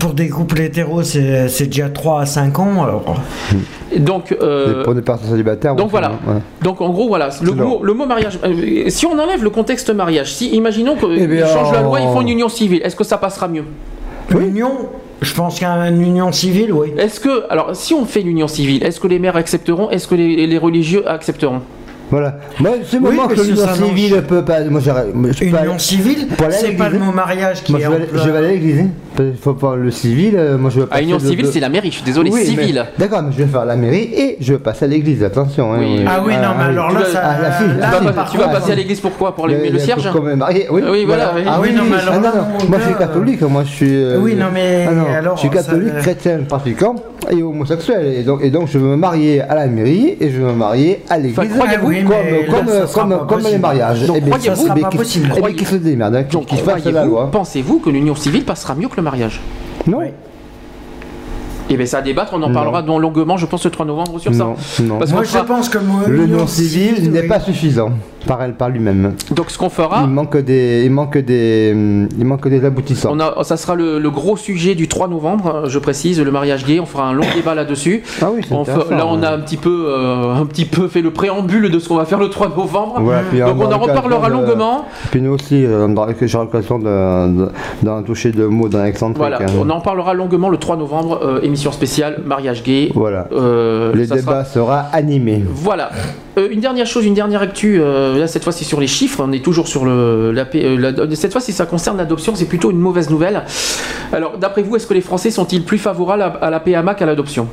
pour 0.02 0.14
des 0.14 0.30
couples 0.30 0.60
hétéros, 0.62 1.04
c'est 1.04 1.68
déjà 1.68 1.90
3 1.90 2.22
à 2.22 2.26
5 2.26 2.58
ans. 2.60 2.84
Alors, 2.84 3.22
Donc, 3.98 4.36
euh, 4.42 4.84
pour 4.84 4.96
des 4.96 5.02
personnes 5.04 5.30
célibataires. 5.30 5.76
donc 5.76 5.92
voilà. 5.92 6.10
ouais. 6.28 6.42
Donc 6.64 6.82
en 6.82 6.90
gros 6.90 7.08
voilà, 7.08 7.30
le 7.44 7.52
mot, 7.52 7.82
le 7.84 7.94
mot 7.94 8.06
mariage. 8.08 8.40
euh, 8.44 8.86
si 8.90 9.06
on 9.06 9.12
enlève 9.20 9.44
le 9.44 9.50
contexte 9.52 9.90
mariage, 9.92 10.34
si 10.34 10.50
imaginons 10.56 10.96
qu'ils 10.96 11.30
Eh 11.32 11.40
changent 11.46 11.72
la 11.72 11.82
loi, 11.84 12.00
ils 12.00 12.08
font 12.08 12.18
on- 12.18 12.22
une 12.22 12.30
union 12.30 12.50
civile, 12.50 12.82
est-ce 12.84 12.96
que 12.96 13.04
ça 13.04 13.18
passera 13.18 13.48
mieux? 13.48 13.64
L'union, 14.32 14.72
je 15.22 15.34
pense 15.36 15.60
qu'une 15.60 16.02
union 16.02 16.32
civile, 16.32 16.74
oui. 16.74 16.94
Est-ce 16.98 17.20
que 17.20 17.44
alors 17.52 17.76
si 17.76 17.94
on 17.94 18.06
fait 18.06 18.22
l'union 18.22 18.48
civile, 18.48 18.84
est-ce 18.84 19.00
que 19.00 19.08
les 19.08 19.20
maires 19.20 19.36
accepteront 19.36 19.90
Est-ce 19.92 20.08
que 20.08 20.16
les, 20.16 20.48
les 20.48 20.58
religieux 20.58 21.08
accepteront? 21.08 21.62
Voilà. 22.12 22.36
Moi, 22.60 22.72
c'est 22.86 23.00
le 23.00 23.08
Oui, 23.08 23.16
moment 23.16 23.28
que 23.30 23.42
l'union 23.42 23.74
civile 23.74 24.22
peut 24.28 24.44
pas. 24.44 24.60
Moi, 24.66 24.82
je 24.82 24.92
peux 24.92 25.46
Union 25.46 25.58
aller- 25.58 25.80
civile, 25.80 26.28
pour 26.28 26.48
c'est 26.52 26.72
pas 26.74 26.90
le 26.90 27.00
mot 27.00 27.12
mariage 27.14 27.64
qui 27.64 27.72
Moi, 27.72 27.80
est 27.80 27.84
je 27.86 27.88
vais, 27.90 27.94
en 27.94 27.98
aller- 27.98 28.06
plein- 28.08 28.24
je 28.24 28.30
vais 28.30 28.38
aller 28.38 28.48
à 28.48 28.52
l'église. 28.52 28.80
hein. 28.82 28.88
Qu'il 29.16 29.34
faut 29.42 29.54
pas 29.54 29.76
le 29.76 29.92
civil. 29.92 30.36
euh, 30.38 30.58
Moi, 30.58 30.70
je 30.70 30.78
veux 30.80 30.84
À 30.86 30.88
passer 30.88 31.04
Union 31.04 31.20
civile, 31.20 31.46
c'est 31.52 31.60
la 31.60 31.70
mairie, 31.70 31.90
je 31.90 31.96
suis 31.96 32.04
désolé, 32.04 32.30
Oui, 32.32 32.46
civile. 32.46 32.86
D'accord, 32.98 33.24
mais 33.24 33.32
je 33.32 33.44
vais 33.44 33.50
faire 33.50 33.66
la 33.66 33.76
mairie 33.76 34.10
et 34.16 34.38
je 34.40 34.54
vais 34.54 34.60
passer 34.60 34.86
à 34.86 34.88
l'église. 34.90 35.24
Attention. 35.24 35.74
hein, 35.74 35.78
Oui. 35.80 36.06
Ah 36.08 36.22
oui, 36.26 36.34
non, 36.36 36.50
mais 36.58 36.64
alors 36.66 36.88
oui. 36.90 36.96
là, 36.96 37.02
Tu 37.06 37.12
ça- 37.12 37.22
vas- 37.22 37.28
Ah, 37.38 37.42
la 37.42 37.52
fille, 37.52 37.68
là, 37.68 37.74
la 37.92 38.00
Tu 38.00 38.38
vas, 38.38 38.46
tu 38.46 38.52
passer 38.60 38.72
à 38.72 38.76
l'église 38.76 39.00
pourquoi 39.00 39.34
Pour 39.36 39.48
le, 39.48 39.56
le, 39.72 39.80
cierge 39.80 40.06
un 40.08 40.36
marié, 40.36 40.68
oui. 40.70 40.82
Oui, 40.90 41.04
voilà, 41.06 41.32
oui. 41.36 41.42
Ah 41.48 41.60
Oui, 41.62 41.70
oui, 41.72 41.76
non, 41.78 41.84
mais 41.90 41.96
oui. 41.96 42.02
alors 42.02 42.34
Ah, 42.36 42.66
Moi, 42.68 42.78
je 42.80 42.86
suis 42.86 42.96
catholique. 42.98 43.42
Moi, 43.42 43.64
je 43.66 43.70
suis. 43.70 43.96
euh, 44.04 44.18
Oui, 44.20 44.36
non, 44.36 44.48
mais 44.54 44.86
Ah, 44.90 45.32
Je 45.36 45.40
suis 45.40 45.50
catholique, 45.50 45.98
chrétien, 46.00 46.40
pratiquant 46.48 46.96
et 47.30 47.42
homosexuel. 47.44 48.14
Et 48.18 48.24
donc, 48.24 48.40
et 48.44 48.50
donc, 48.50 48.68
je 48.70 48.78
veux 48.78 48.88
me 48.88 48.96
marier 48.98 49.42
à 49.42 49.56
la 49.56 49.68
mairie 49.68 50.18
et 50.20 50.30
je 50.30 50.38
veux 50.42 50.48
me 50.48 50.54
marier 50.54 51.02
à 51.10 51.18
l'église. 51.18 51.36
Comme, 52.04 52.18
oui, 52.18 52.32
mais 52.32 52.46
comme, 52.46 52.66
là, 52.68 52.86
comme, 52.94 53.28
comme 53.28 53.40
les 53.44 53.58
mariages. 53.58 54.06
Donc, 54.06 54.18
Eh 54.18 54.22
bien, 54.22 54.30
croyez-vous- 54.32 54.56
ça 54.56 54.64
sera 54.64 54.76
pas 54.76 54.90
possible. 54.98 55.30
Eh 55.38 55.42
bien, 55.42 55.42
se 56.80 56.90
la 56.90 57.06
loi. 57.06 57.30
pensez-vous 57.32 57.80
que 57.80 57.90
l'union 57.90 58.16
civile 58.16 58.44
passera 58.46 58.76
mieux 58.76 58.88
que 58.88 58.98
le 58.98 59.04
mariage? 59.04 59.40
Non. 59.88 60.00
Eh 61.74 61.78
bien, 61.78 61.86
ça 61.86 62.00
à 62.00 62.02
débattre, 62.02 62.34
on 62.34 62.44
en 62.44 62.50
Non. 62.50 62.54
parlera 62.54 62.82
donc 62.82 63.02
longuement, 63.02 63.38
je 63.38 63.46
pense, 63.46 63.64
le 63.64 63.72
3 63.72 63.86
novembre 63.86 64.20
sur 64.20 64.34
ça. 64.34 64.44
Non, 64.44 64.56
non. 64.84 64.98
Parce 65.00 65.12
Moi, 65.14 65.24
je 65.24 65.38
pense 65.38 65.70
que 65.70 65.78
moi, 65.78 66.02
L'union 66.08 66.46
civile 66.46 67.10
n'est 67.12 67.22
oui. 67.22 67.28
pas 67.28 67.40
suffisant 67.40 67.92
par 68.26 68.42
elle, 68.44 68.54
par 68.54 68.70
lui-même. 68.70 69.14
Donc, 69.32 69.50
ce 69.52 69.58
qu'on 69.58 69.70
fera, 69.70 70.02
Il 70.04 70.10
manque 70.10 70.38
des, 70.38 70.84
il 70.86 70.92
manque 70.92 71.18
des, 71.18 71.72
il 72.18 72.26
manque 72.26 72.48
des 72.48 72.64
aboutissants. 72.66 73.10
On 73.14 73.20
a, 73.20 73.44
ça 73.44 73.58
sera 73.58 73.76
le, 73.76 74.00
le 74.00 74.10
gros 74.10 74.38
sujet 74.38 74.76
du 74.76 74.88
3 74.88 75.08
novembre, 75.08 75.64
je 75.68 75.80
précise, 75.80 76.20
le 76.22 76.32
mariage 76.32 76.66
gay. 76.66 76.80
On 76.80 76.86
fera 76.86 77.08
un 77.08 77.14
long 77.14 77.26
débat 77.36 77.56
là-dessus. 77.56 78.04
Ah 78.22 78.30
oui, 78.34 78.42
c'est 78.48 78.54
On 78.54 78.62
intéressant, 78.62 78.90
là, 78.96 79.06
on 79.08 79.22
a 79.24 79.32
un 79.32 79.40
petit 79.40 79.58
peu, 79.58 79.86
euh, 79.90 80.34
un 80.34 80.46
petit 80.46 80.66
peu 80.66 80.88
fait 80.88 81.02
le 81.02 81.12
préambule 81.12 81.70
de 81.72 81.80
ce 81.80 81.88
qu'on 81.90 81.96
va 81.96 82.06
faire 82.06 82.20
le 82.20 82.30
3 82.30 82.50
novembre. 82.50 82.96
Donc, 83.02 83.58
on 83.60 83.72
en 83.72 83.78
reparlera 83.80 84.28
de- 84.30 84.34
longuement. 84.34 84.86
Puis 85.12 85.22
nous 85.22 85.32
aussi, 85.32 85.66
euh, 85.66 85.88
j'aurai 86.22 86.46
l'occasion 86.46 86.80
de- 86.80 86.86
de- 87.46 87.50
d'en 87.84 88.02
toucher 88.04 88.32
deux 88.32 88.48
mots 88.48 88.70
dans 88.70 88.84
l'excentrique. 88.84 89.18
Voilà, 89.18 89.40
hein. 89.42 89.46
on 89.60 89.70
en 89.70 89.82
parlera 89.82 90.14
longuement 90.14 90.50
le 90.50 90.58
3 90.58 90.76
novembre, 90.78 91.20
euh, 91.24 91.42
émission 91.42 91.72
spéciale 91.72 92.20
mariage 92.26 92.64
gay. 92.64 92.92
Voilà. 92.94 93.28
Euh, 93.32 93.92
Le 93.94 94.06
débat 94.06 94.46
sera 94.46 94.80
animé. 94.94 95.44
Voilà. 95.54 95.90
Une 96.52 96.60
dernière 96.62 96.86
chose, 96.86 97.06
une 97.06 97.14
dernière 97.14 97.42
actu. 97.42 97.80
euh, 97.80 98.11
là, 98.20 98.28
cette 98.28 98.44
fois, 98.44 98.54
c'est 98.54 98.64
sur 98.66 98.80
les 98.80 98.88
chiffres. 98.88 99.22
On 99.24 99.32
est 99.32 99.44
toujours 99.44 99.68
sur 99.68 99.86
le. 99.86 100.32
La, 100.32 100.46
euh, 100.56 100.78
la- 100.78 101.16
cette 101.16 101.32
fois, 101.32 101.42
si 101.42 101.52
ça 101.54 101.66
concerne 101.66 101.98
l'adoption, 101.98 102.34
c'est 102.36 102.46
plutôt 102.46 102.72
une 102.72 102.80
mauvaise 102.80 103.10
nouvelle. 103.10 103.44
Alors, 104.14 104.38
d'après 104.38 104.62
vous, 104.64 104.76
est-ce 104.76 104.88
que 104.88 104.94
les 104.94 105.02
Français 105.02 105.32
sont-ils 105.32 105.64
plus 105.64 105.78
favorables 105.78 106.22
à, 106.22 106.28
à 106.28 106.50
la 106.50 106.60
PMA 106.60 106.96
qu'à 106.96 107.06
l'adoption? 107.06 107.48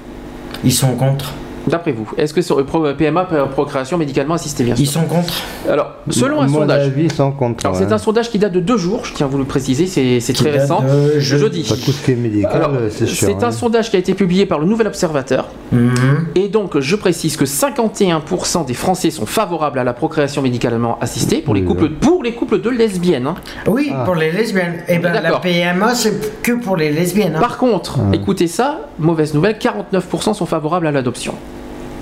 Ils 0.64 0.72
sont 0.72 0.94
contre. 0.96 1.32
D'après 1.68 1.92
vous, 1.92 2.08
est-ce 2.16 2.32
que 2.34 2.40
sur 2.42 2.58
le 2.58 2.64
PMA, 2.94 3.24
pro- 3.24 3.47
procréation 3.47 3.98
médicalement 3.98 4.34
assistée, 4.34 4.64
bien 4.64 4.74
sûr 4.76 4.84
Ils 4.84 4.88
sont 4.88 5.02
contre. 5.05 5.32
Alors, 5.68 5.92
selon 6.10 6.40
un 6.40 6.47
Mon 6.47 6.60
sondage. 6.60 6.86
avis, 6.86 7.10
sans 7.10 7.30
contre. 7.32 7.66
Alors, 7.66 7.76
c'est 7.76 7.92
un 7.92 7.98
sondage 7.98 8.30
qui 8.30 8.38
date 8.38 8.52
de 8.52 8.60
deux 8.60 8.76
jours, 8.76 9.05
je 9.05 9.14
tiens 9.14 9.26
à 9.26 9.28
vous 9.28 9.38
le 9.38 9.44
préciser, 9.44 9.86
c'est 9.86 10.32
très 10.32 10.50
date 10.52 10.60
récent. 10.62 10.82
de 10.82 11.18
jeudi. 11.18 11.62
Pas 11.68 11.74
tout 11.76 11.92
ce 11.92 12.05
qui 12.05 12.12
est 12.12 12.16
médical, 12.16 12.52
Alors, 12.55 12.70
euh, 12.74 12.88
c'est 12.90 13.06
c'est 13.06 13.42
un 13.44 13.48
hein. 13.48 13.50
sondage 13.52 13.90
qui 13.90 13.97
a 13.97 13.98
été 13.98 14.14
publié 14.14 14.47
par 14.47 14.58
le 14.58 14.66
Nouvel 14.66 14.86
Observateur. 14.86 15.48
Mhm. 15.72 16.28
Et 16.34 16.48
donc, 16.48 16.78
je 16.80 16.97
précise 16.97 17.36
que 17.36 17.44
51% 17.44 18.64
des 18.64 18.74
Français 18.74 19.10
sont 19.10 19.26
favorables 19.26 19.78
à 19.78 19.84
la 19.84 19.92
procréation 19.92 20.42
médicalement 20.42 20.98
assistée 21.00 21.38
pour 21.42 21.55
les 21.55 21.64
couples, 21.64 21.90
pour 21.90 22.22
les 22.22 22.32
couples 22.32 22.60
de 22.60 22.70
lesbiennes. 22.70 23.26
hein. 23.26 23.34
Oui, 23.66 23.90
Ah. 23.94 24.05
pour 24.05 24.14
les 24.14 24.30
lesbiennes. 24.32 24.82
Et 24.88 24.98
ben 24.98 25.12
la 25.12 25.20
D'accord. 25.20 25.40
PMA, 25.40 25.94
c'est 25.94 26.42
que 26.42 26.52
pour 26.52 26.76
les 26.76 26.90
lesbiennes. 26.90 27.36
hein. 27.36 27.40
Par 27.40 27.58
contre, 27.58 27.98
écoutez 28.12 28.47
ça, 28.47 28.80
mauvaise 28.98 29.34
nouvelle, 29.34 29.58
49% 29.58 30.34
sont 30.34 30.47
favorables 30.47 30.86
à 30.86 30.92
l'adoption. 30.92 31.34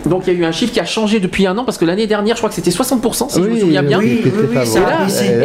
Donc 0.09 0.23
il 0.27 0.33
y 0.33 0.37
a 0.37 0.39
eu 0.41 0.45
un 0.45 0.53
chiffre 0.53 0.73
qui 0.73 0.81
a 0.81 0.85
changé 0.85 1.21
depuis 1.21 1.47
un 1.47 1.57
an 1.59 1.65
parce 1.65 1.79
que 1.79 1.85
l'année 1.85 2.07
dernière, 2.07 2.37
je 2.37 2.41
crois 2.41 2.49
que 2.49 2.55
c'était 2.55 2.71
60%, 2.71 3.29
si 3.29 3.39
je 3.43 3.45
me 3.49 3.53
Oui, 3.55 3.61
souviens 3.61 3.83
bien. 3.83 3.99
oui, 3.99 4.23
oui, 4.25 4.31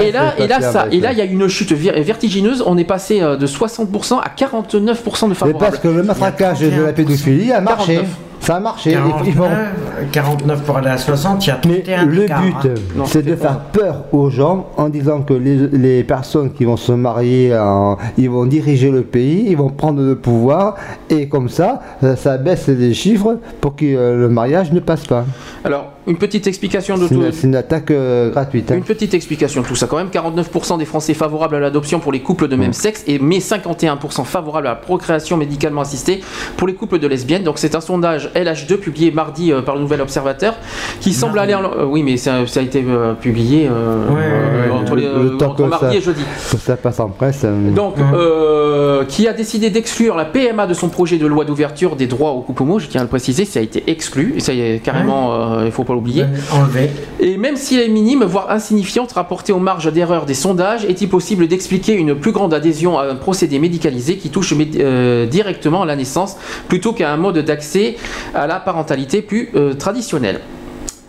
Et 0.05 0.11
là, 0.11 0.33
et 0.37 0.47
là, 0.47 0.57
et 0.59 0.61
ça, 0.61 0.87
et 0.91 0.99
là, 0.99 1.11
il 1.11 1.17
y 1.17 1.21
a 1.21 1.25
eu 1.25 1.31
une 1.31 1.47
chute 1.47 1.71
ver- 1.71 2.01
vertigineuse. 2.03 2.63
On 2.65 2.77
est 2.77 2.83
passé 2.83 3.21
euh, 3.21 3.35
de 3.37 3.47
60% 3.47 4.19
à 4.19 4.29
49% 4.29 5.23
de 5.23 5.29
Mais 5.29 5.35
favorables. 5.35 5.57
parce 5.59 5.79
que 5.79 5.87
le 5.87 6.03
matraquage 6.03 6.59
de 6.59 6.67
la 6.81 6.91
31%. 6.91 6.93
pédophilie 6.93 7.51
a 7.51 7.61
marché. 7.61 7.95
49. 7.95 8.05
Ça 8.41 8.55
a 8.55 8.59
marché. 8.59 8.91
Ils- 8.91 9.27
ils 9.29 9.35
vont- 9.35 9.43
49, 9.45 10.11
49 10.11 10.63
pour 10.63 10.77
aller 10.77 10.89
à 10.89 10.97
60, 10.97 11.45
il 11.45 11.49
y 11.49 11.51
a 11.51 11.59
Mais 11.67 11.81
31 11.81 12.05
le 12.05 12.15
d'écart, 12.21 12.41
but, 12.41 12.55
hein. 12.97 13.03
C'est 13.05 13.21
de 13.23 13.35
faire 13.35 13.59
peur 13.71 14.03
aux 14.11 14.29
gens 14.31 14.67
en 14.77 14.89
disant 14.89 15.21
que 15.21 15.33
les, 15.35 15.67
les 15.67 16.03
personnes 16.03 16.51
qui 16.51 16.65
vont 16.65 16.75
se 16.75 16.91
marier, 16.91 17.55
en- 17.55 17.97
ils 18.17 18.29
vont 18.31 18.45
diriger 18.47 18.89
le 18.89 19.03
pays, 19.03 19.45
ils 19.49 19.55
vont 19.57 19.69
prendre 19.69 20.01
le 20.01 20.15
pouvoir, 20.15 20.75
et 21.09 21.27
comme 21.29 21.49
ça, 21.49 21.81
ça, 22.01 22.15
ça 22.15 22.37
baisse 22.37 22.67
les 22.67 22.93
chiffres 22.95 23.37
pour 23.61 23.75
que 23.75 23.85
euh, 23.85 24.17
le 24.21 24.27
mariage 24.29 24.71
ne 24.73 24.79
passe 24.79 25.05
pas. 25.05 25.23
Alors, 25.63 25.91
une 26.07 26.17
petite 26.17 26.47
explication 26.47 26.97
de 26.97 27.07
tout. 27.07 27.13
une, 27.15 27.31
c'est 27.31 27.47
une 27.47 27.55
attaque 27.55 27.91
euh, 27.91 28.31
gratuite. 28.31 28.71
hein. 28.71 28.75
Une 28.75 28.83
petite 28.83 29.13
explication 29.13 29.61
de 29.61 29.67
tout 29.67 29.75
ça 29.75 29.87
quand 29.87 29.97
même. 29.97 30.07
49% 30.09 30.77
des 30.77 30.85
Français 30.85 31.13
favorables 31.13 31.55
à 31.55 31.59
l'adoption 31.59 31.99
pour 31.99 32.11
les 32.11 32.19
couples 32.21 32.47
de 32.47 32.55
même 32.55 32.73
sexe 32.73 33.03
et 33.07 33.19
mais 33.19 33.37
51% 33.39 34.23
favorables 34.25 34.67
à 34.67 34.71
la 34.71 34.75
procréation 34.75 35.37
médicalement 35.37 35.81
assistée 35.81 36.21
pour 36.57 36.67
les 36.67 36.73
couples 36.73 36.99
de 36.99 37.07
lesbiennes. 37.07 37.43
Donc 37.43 37.57
c'est 37.59 37.75
un 37.75 37.81
sondage 37.81 38.29
LH2 38.35 38.77
publié 38.77 39.11
mardi 39.11 39.51
euh, 39.51 39.61
par 39.61 39.75
le 39.75 39.81
Nouvel 39.81 40.01
Observateur 40.01 40.55
qui 40.99 41.13
semble 41.13 41.37
aller 41.39 41.53
en... 41.53 41.63
euh, 41.63 41.85
oui 41.85 42.03
mais 42.03 42.17
ça, 42.17 42.45
ça 42.47 42.59
a 42.59 42.63
été 42.63 42.83
euh, 42.87 43.13
publié 43.13 43.69
Ouais, 43.69 43.75
ouais, 44.15 44.69
ouais, 44.69 44.71
entre, 44.71 44.95
le- 44.95 45.01
les- 45.01 45.23
le 45.31 45.37
temps 45.37 45.47
entre 45.51 45.63
que 45.63 45.69
mardi 45.69 45.85
ça- 45.85 45.95
et 45.95 46.01
jeudi. 46.01 46.23
Que 46.51 46.57
ça 46.57 46.77
passe 46.77 46.99
en 46.99 47.09
presse. 47.09 47.41
euh, 47.43 47.71
Donc, 47.71 47.95
euh, 47.99 49.05
qui 49.05 49.27
a 49.27 49.33
décidé 49.33 49.69
d'exclure 49.69 50.15
la 50.15 50.25
PMA 50.25 50.67
de 50.67 50.73
son 50.73 50.89
projet 50.89 51.17
de 51.17 51.27
loi 51.27 51.45
d'ouverture 51.45 51.95
des 51.95 52.07
droits 52.07 52.31
aux 52.31 52.41
couples 52.41 52.63
homo, 52.63 52.79
je 52.79 52.87
tiens 52.87 53.01
à 53.01 53.03
le 53.03 53.09
préciser, 53.09 53.45
ça 53.45 53.59
a 53.59 53.63
été 53.63 53.83
exclu, 53.87 54.33
et 54.37 54.39
ça 54.39 54.53
y 54.53 54.61
est 54.61 54.79
carrément, 54.83 55.33
euh, 55.59 55.65
il 55.65 55.71
faut 55.71 55.83
pas 55.83 55.90
l'oublier. 55.93 56.25
Enlevé. 56.51 56.89
Et 57.19 57.37
même 57.37 57.55
si 57.55 57.75
elle 57.77 57.85
est 57.85 57.89
minime, 57.89 58.23
voire 58.23 58.49
insignifiante, 58.51 59.11
rapportée 59.11 59.53
aux 59.53 59.59
marges 59.59 59.91
d'erreur 59.91 60.25
des 60.25 60.33
sondages, 60.33 60.85
est-il 60.85 61.09
possible 61.09 61.47
d'expliquer 61.47 61.93
une 61.93 62.15
plus 62.15 62.31
grande 62.31 62.53
adhésion 62.53 62.97
à 62.99 63.05
un 63.05 63.15
procédé 63.15 63.59
médicalisé 63.59 64.17
qui 64.17 64.29
touche 64.29 64.53
euh, 64.79 65.25
directement 65.25 65.81
à 65.83 65.85
la 65.85 65.95
naissance, 65.95 66.37
plutôt 66.67 66.93
qu'à 66.93 67.11
un 67.11 67.17
mode 67.17 67.39
d'accès 67.39 67.95
à 68.33 68.47
la 68.47 68.59
parentalité 68.59 69.21
plus 69.21 69.49
euh, 69.55 69.73
traditionnel? 69.73 70.41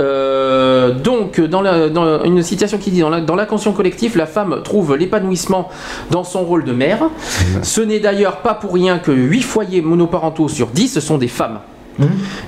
Euh, 0.00 0.92
donc, 0.98 1.40
dans, 1.40 1.60
la- 1.60 1.88
dans 1.88 2.24
une 2.24 2.42
citation 2.42 2.78
qui 2.78 2.90
dit 2.90 3.00
dans 3.00 3.10
la, 3.10 3.20
dans 3.20 3.36
l'inconscient 3.36 3.72
collectif, 3.72 4.16
la 4.16 4.26
femme 4.26 4.60
trouve 4.64 4.96
l'épanouissement 4.96 5.68
dans 6.10 6.24
son 6.24 6.40
rôle 6.44 6.64
de 6.64 6.72
mère. 6.72 7.04
Ce 7.62 7.80
n'est 7.80 8.00
d'ailleurs 8.00 8.38
pas 8.38 8.54
pour 8.54 8.72
rien 8.74 8.98
que 8.98 9.12
8 9.12 9.42
foyers 9.42 9.80
monoparentaux 9.80 10.48
sur 10.48 10.68
10 10.68 10.98
sont 10.98 11.18
des 11.18 11.28
femmes. 11.28 11.60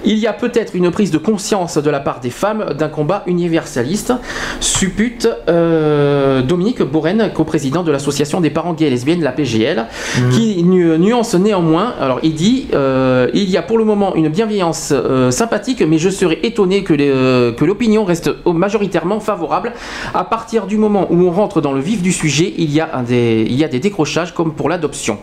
Il 0.04 0.18
y 0.18 0.26
a 0.26 0.32
peut-être 0.32 0.74
une 0.74 0.90
prise 0.90 1.10
de 1.10 1.18
conscience 1.18 1.78
de 1.78 1.90
la 1.90 2.00
part 2.00 2.20
des 2.20 2.30
femmes 2.30 2.74
d'un 2.78 2.88
combat 2.88 3.22
universaliste, 3.26 4.12
suppute 4.60 5.28
euh, 5.48 6.42
Dominique 6.42 6.82
Borène, 6.82 7.30
coprésident 7.34 7.82
de 7.82 7.90
l'association 7.92 8.40
des 8.40 8.50
parents 8.50 8.72
gays 8.74 8.86
et 8.86 8.90
lesbiennes, 8.90 9.22
la 9.22 9.32
PGL, 9.32 9.86
qui 10.32 10.62
nu- 10.62 10.98
nuance 10.98 11.34
néanmoins. 11.34 11.94
Alors 12.00 12.20
il 12.22 12.34
dit 12.34 12.68
euh, 12.74 13.28
il 13.34 13.50
y 13.50 13.56
a 13.56 13.62
pour 13.62 13.78
le 13.78 13.84
moment 13.84 14.14
une 14.14 14.28
bienveillance 14.28 14.92
euh, 14.92 15.30
sympathique, 15.30 15.82
mais 15.86 15.98
je 15.98 16.10
serais 16.10 16.38
étonné 16.42 16.82
que, 16.84 16.94
euh, 16.98 17.52
l'opinion 17.60 18.04
reste 18.04 18.30
majoritairement 18.46 19.20
favorable. 19.20 19.72
À 20.14 20.24
partir 20.24 20.66
du 20.66 20.76
moment 20.76 21.06
où 21.10 21.22
on 21.22 21.30
rentre 21.30 21.60
dans 21.60 21.72
le 21.72 21.80
vif 21.80 22.02
du 22.02 22.12
sujet, 22.12 22.52
il 22.58 22.70
y 22.72 22.80
a, 22.80 22.90
un 22.94 23.02
des, 23.02 23.46
il 23.48 23.56
y 23.56 23.64
a 23.64 23.68
des 23.68 23.80
décrochages 23.80 24.34
comme 24.34 24.52
pour 24.54 24.68
l'adoption. 24.68 25.18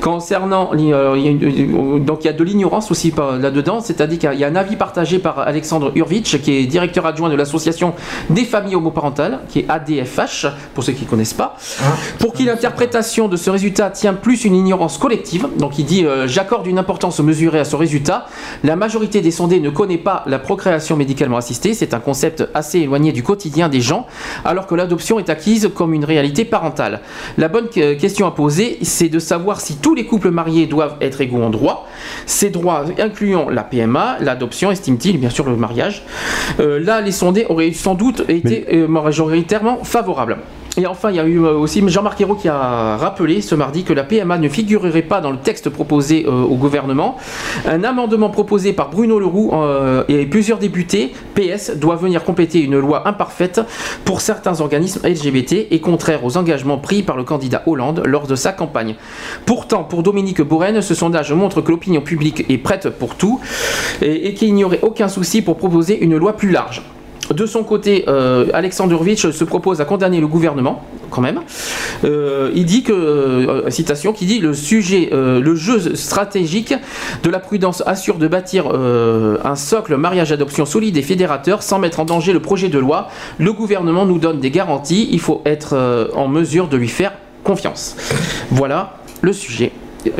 Concernant, 0.00 0.70
donc 0.72 2.18
il 2.22 2.26
y 2.26 2.28
a 2.28 2.32
de 2.32 2.44
l'ignorance 2.44 2.90
aussi 2.90 3.10
par- 3.10 3.38
là-dedans, 3.48 3.80
c'est-à-dire 3.80 4.18
qu'il 4.18 4.38
y 4.38 4.44
a 4.44 4.48
un 4.48 4.56
avis 4.56 4.76
partagé 4.76 5.18
par 5.18 5.38
Alexandre 5.40 5.92
Urvitch, 5.94 6.38
qui 6.42 6.52
est 6.58 6.66
directeur 6.66 7.06
adjoint 7.06 7.30
de 7.30 7.34
l'association 7.34 7.94
des 8.30 8.44
familles 8.44 8.76
homoparentales, 8.76 9.40
qui 9.48 9.60
est 9.60 9.66
ADFH, 9.68 10.46
pour 10.74 10.84
ceux 10.84 10.92
qui 10.92 11.04
ne 11.04 11.08
connaissent 11.10 11.32
pas, 11.34 11.56
pour 12.18 12.32
qui 12.34 12.44
l'interprétation 12.44 13.28
de 13.28 13.36
ce 13.36 13.48
résultat 13.50 13.90
tient 13.90 14.12
plus 14.14 14.44
une 14.44 14.54
ignorance 14.54 14.98
collective. 14.98 15.46
Donc 15.56 15.78
il 15.78 15.84
dit 15.86 16.04
euh, 16.04 16.26
J'accorde 16.28 16.66
une 16.66 16.78
importance 16.78 17.20
mesurée 17.20 17.60
à 17.60 17.64
ce 17.64 17.76
résultat. 17.76 18.26
La 18.64 18.76
majorité 18.76 19.20
des 19.22 19.30
sondés 19.30 19.60
ne 19.60 19.70
connaît 19.70 19.98
pas 19.98 20.22
la 20.26 20.38
procréation 20.38 20.96
médicalement 20.96 21.36
assistée. 21.38 21.72
C'est 21.74 21.94
un 21.94 22.00
concept 22.00 22.46
assez 22.54 22.80
éloigné 22.80 23.12
du 23.12 23.22
quotidien 23.22 23.68
des 23.68 23.80
gens, 23.80 24.06
alors 24.44 24.66
que 24.66 24.74
l'adoption 24.74 25.18
est 25.18 25.30
acquise 25.30 25.70
comme 25.74 25.94
une 25.94 26.04
réalité 26.04 26.44
parentale. 26.44 27.00
La 27.38 27.48
bonne 27.48 27.68
que- 27.68 27.94
question 27.94 28.26
à 28.26 28.30
poser, 28.32 28.78
c'est 28.82 29.08
de 29.08 29.18
savoir 29.18 29.60
si 29.60 29.76
tous 29.76 29.94
les 29.94 30.04
couples 30.04 30.30
mariés 30.30 30.66
doivent 30.66 30.96
être 31.00 31.20
égaux 31.20 31.42
en 31.42 31.50
droit. 31.50 31.86
Ces 32.26 32.50
droits 32.50 32.84
incluant 32.98 33.37
la 33.48 33.62
PMA, 33.62 34.18
l'adoption, 34.20 34.70
estime-t-il, 34.70 35.18
bien 35.18 35.30
sûr 35.30 35.48
le 35.48 35.56
mariage. 35.56 36.02
Euh, 36.60 36.78
là, 36.78 37.00
les 37.00 37.12
sondés 37.12 37.46
auraient 37.48 37.72
sans 37.72 37.94
doute 37.94 38.24
été 38.28 38.66
euh, 38.72 38.88
majoritairement 38.88 39.84
favorables. 39.84 40.38
Et 40.78 40.86
enfin, 40.86 41.10
il 41.10 41.16
y 41.16 41.20
a 41.20 41.24
eu 41.24 41.44
euh, 41.44 41.54
aussi 41.54 41.82
Jean-Marc 41.88 42.20
Ayrault 42.20 42.36
qui 42.36 42.48
a 42.48 42.96
rappelé 42.96 43.40
ce 43.40 43.56
mardi 43.56 43.82
que 43.82 43.92
la 43.92 44.04
PMA 44.04 44.38
ne 44.38 44.48
figurerait 44.48 45.02
pas 45.02 45.20
dans 45.20 45.32
le 45.32 45.38
texte 45.38 45.70
proposé 45.70 46.24
euh, 46.24 46.30
au 46.30 46.54
gouvernement. 46.54 47.16
Un 47.66 47.82
amendement 47.82 48.30
proposé 48.30 48.72
par 48.72 48.88
Bruno 48.88 49.18
Leroux 49.18 49.50
euh, 49.54 50.04
et 50.08 50.24
plusieurs 50.26 50.58
députés 50.58 51.12
PS 51.34 51.72
doit 51.76 51.96
venir 51.96 52.22
compléter 52.22 52.60
une 52.60 52.78
loi 52.78 53.08
imparfaite 53.08 53.60
pour 54.04 54.20
certains 54.20 54.60
organismes 54.60 55.00
LGBT 55.04 55.66
et 55.72 55.80
contraire 55.80 56.24
aux 56.24 56.36
engagements 56.36 56.78
pris 56.78 57.02
par 57.02 57.16
le 57.16 57.24
candidat 57.24 57.64
Hollande 57.66 58.02
lors 58.04 58.28
de 58.28 58.36
sa 58.36 58.52
campagne. 58.52 58.94
Pourtant, 59.46 59.82
pour 59.82 60.04
Dominique 60.04 60.42
Bourren, 60.42 60.80
ce 60.80 60.94
sondage 60.94 61.32
montre 61.32 61.60
que 61.60 61.72
l'opinion 61.72 62.02
publique 62.02 62.48
est 62.48 62.58
prête 62.58 62.88
pour 62.88 63.16
tout 63.16 63.40
et 64.00 64.32
qu'il 64.34 64.54
n'y 64.54 64.62
aurait 64.62 64.80
aucun 64.82 65.08
souci 65.08 65.42
pour 65.42 65.56
proposer 65.56 65.98
une 65.98 66.16
loi 66.16 66.36
plus 66.36 66.50
large. 66.50 66.82
De 67.34 67.46
son 67.46 67.64
côté, 67.64 68.04
euh, 68.08 68.46
se 69.32 69.44
propose 69.44 69.80
à 69.80 69.84
condamner 69.84 70.20
le 70.20 70.26
gouvernement, 70.26 70.82
quand 71.10 71.20
même. 71.20 71.40
Euh, 72.04 72.50
il 72.54 72.64
dit 72.64 72.82
que, 72.82 72.92
euh, 72.92 73.70
citation, 73.70 74.12
qui 74.12 74.26
dit 74.26 74.38
le 74.38 74.54
sujet, 74.54 75.10
euh, 75.12 75.40
le 75.40 75.54
jeu 75.54 75.94
stratégique 75.94 76.74
de 77.22 77.30
la 77.30 77.40
prudence 77.40 77.82
assure 77.86 78.18
de 78.18 78.28
bâtir 78.28 78.68
un 78.68 79.56
socle 79.56 79.96
mariage-adoption 79.96 80.66
solide 80.66 80.96
et 80.96 81.02
fédérateur 81.02 81.62
sans 81.62 81.78
mettre 81.78 82.00
en 82.00 82.04
danger 82.04 82.32
le 82.32 82.40
projet 82.40 82.68
de 82.68 82.78
loi. 82.78 83.08
Le 83.38 83.52
gouvernement 83.52 84.06
nous 84.06 84.18
donne 84.18 84.40
des 84.40 84.50
garanties, 84.50 85.08
il 85.10 85.20
faut 85.20 85.42
être 85.44 86.10
en 86.14 86.28
mesure 86.28 86.68
de 86.68 86.76
lui 86.76 86.88
faire 86.88 87.12
confiance. 87.44 87.96
Voilà 88.50 88.96
le 89.22 89.32
sujet. 89.32 89.72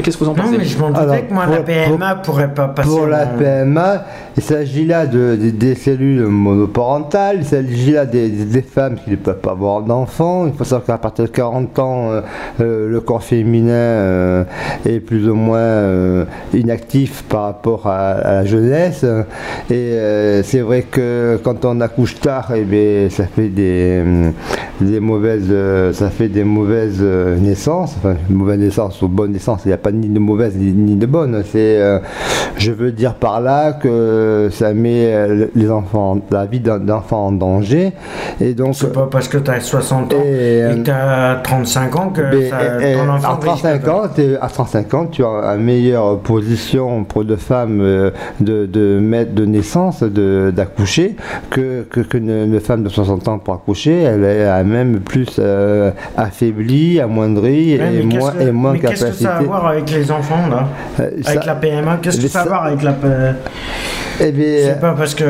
Qu'est-ce 0.03 0.17
que 0.19 0.25
vous 0.25 0.31
en 0.31 0.35
Non, 0.35 0.43
pensez 0.43 0.59
mais 0.59 0.65
je 0.65 0.79
m'en 0.79 0.91
doutais 0.91 1.23
que 1.23 1.33
moi, 1.33 1.45
pour- 1.45 1.55
la 1.55 1.61
PMA 1.63 2.15
pourrait 2.17 2.53
pas 2.53 2.69
passer. 2.69 2.89
Pour 2.89 3.07
la 3.07 3.27
mon- 3.27 3.39
PMA, 3.39 4.05
il 4.37 4.43
s'agit 4.43 4.85
là 4.87 5.07
de, 5.07 5.37
de- 5.41 5.51
des 5.51 5.75
cellules 5.77 6.23
monoparentales, 6.27 7.37
il 7.39 7.45
s'agit 7.45 7.93
là 7.93 8.05
des, 8.05 8.29
des 8.29 8.63
femmes 8.63 8.97
qui 9.03 9.13
ne 9.13 9.17
peuvent 9.17 9.39
pas 9.39 9.53
avoir 9.53 9.83
d'enfants. 9.83 10.47
Il 10.47 10.53
faut 10.53 10.65
savoir 10.65 10.85
qu'à 10.85 10.99
partir 10.99 11.25
de 11.27 11.31
40 11.31 11.79
ans, 11.79 12.11
euh, 12.11 12.21
euh, 12.61 12.89
le 12.91 13.01
corps 13.01 13.23
féminin 13.23 13.73
euh, 13.73 14.45
est 14.85 15.01
plus 15.01 15.29
ou 15.29 15.35
moins 15.35 15.59
euh, 15.59 16.25
inactif 16.53 17.23
par 17.29 17.43
rapport 17.45 17.87
à, 17.87 18.11
à 18.11 18.35
la 18.35 18.45
jeunesse. 18.45 19.05
Et 19.71 19.75
euh, 19.75 20.43
c'est 20.43 20.61
vrai 20.61 20.83
que 20.83 21.39
quand 21.45 21.65
on 21.65 21.81
accouche 21.81 22.17
tard, 22.21 22.53
eh 22.55 22.65
bien, 22.65 23.09
ça 23.11 23.25
fait 23.27 23.49
des, 23.49 24.03
des 24.81 25.01
mauvaises, 25.01 25.47
euh, 25.51 25.93
ça 25.93 26.11
fait 26.11 26.29
des 26.29 26.45
mauvaises 26.45 26.99
euh, 27.01 27.37
naissances, 27.37 27.95
enfin 27.99 28.17
mauvaises 28.29 28.59
naissances 28.59 29.01
ou 29.03 29.09
bonnes 29.09 29.33
naissances. 29.33 29.63
Il 29.65 29.69
n'y 29.69 29.75
a 29.75 29.78
pas 29.79 29.93
ni 29.93 30.09
de 30.09 30.19
mauvaises 30.19 30.57
ni, 30.57 30.73
ni 30.73 30.97
de 30.97 31.07
bonnes. 31.07 31.43
C'est, 31.51 31.81
euh, 31.81 31.99
je 32.57 32.73
veux 32.73 32.93
dire 32.93 33.15
par 33.15 33.41
là 33.41 33.73
que 33.73 34.49
ça 34.53 34.73
met 34.75 35.13
euh, 35.15 35.47
les 35.55 35.71
enfants, 35.71 36.19
la 36.31 36.47
vie 36.47 36.61
d'un 36.61 36.79
d'enfant 36.79 37.27
en 37.27 37.33
danger. 37.33 37.93
Et 38.41 38.55
donc. 38.55 38.75
C'est 38.75 38.93
pas 38.93 39.09
parce 39.11 39.29
que 39.29 39.39
tu 39.39 39.51
as 39.51 39.61
60 39.61 40.13
ans 40.15 40.17
et, 40.19 40.63
euh, 40.63 40.75
que 40.77 40.81
tu 40.85 40.91
as 40.91 41.41
35 41.43 41.97
ans 41.97 42.11
que 42.11 42.21
mais, 42.23 42.49
ça- 42.51 42.59
et- 42.81 42.93
et 42.93 42.95
ton 42.97 43.09
enfant 43.09 43.35
à 43.35 43.37
35 43.39 43.73
risque- 43.75 43.89
ans, 43.89 44.03
t'es- 44.15 44.37
à 44.41 44.49
35 44.49 44.95
ans, 44.95 45.07
tu 45.07 45.25
as 45.25 45.55
une 45.57 45.65
meilleure 45.65 46.19
position 46.21 47.05
pour 47.05 47.25
de 47.25 47.37
femmes 47.37 47.79
de, 48.41 48.67
de 48.67 48.99
mettre 49.01 49.33
de 49.35 49.45
naissance, 49.45 50.03
de- 50.03 50.53
d'accoucher, 50.55 51.17
que, 51.51 51.83
que, 51.83 52.01
qu'une 52.01 52.29
une 52.31 52.61
femme 52.61 52.83
de 52.83 52.89
60 52.89 53.27
ans 53.29 53.39
pour 53.39 53.55
accoucher. 53.55 54.03
Elle 54.03 54.25
est 54.25 54.65
même 54.65 55.01
plus 55.01 55.37
euh, 55.39 55.91
affaiblie, 56.17 57.01
amoindrie 57.01 57.79
Ouais, 57.79 57.95
et, 58.01 58.03
moins, 58.03 58.33
que- 58.33 58.43
et 58.43 58.53
moins 58.53 58.77
capacité. 58.79 59.25
Voir 59.61 59.73
avec 59.73 59.91
les 59.91 60.11
enfants 60.11 60.47
là. 60.51 60.67
Euh, 61.01 61.11
Avec 61.27 61.41
ça- 61.41 61.47
la 61.47 61.55
PMA 61.55 61.99
Qu'est-ce 62.03 62.20
que 62.20 62.28
ça 62.28 62.43
ça- 62.45 62.49
voir 62.49 62.65
avec 62.67 62.83
la 62.83 62.93
Eh 64.21 64.33
bien, 64.33 64.47
C'est 64.65 64.81
pas 64.81 64.93
parce 64.95 65.15
que. 65.15 65.25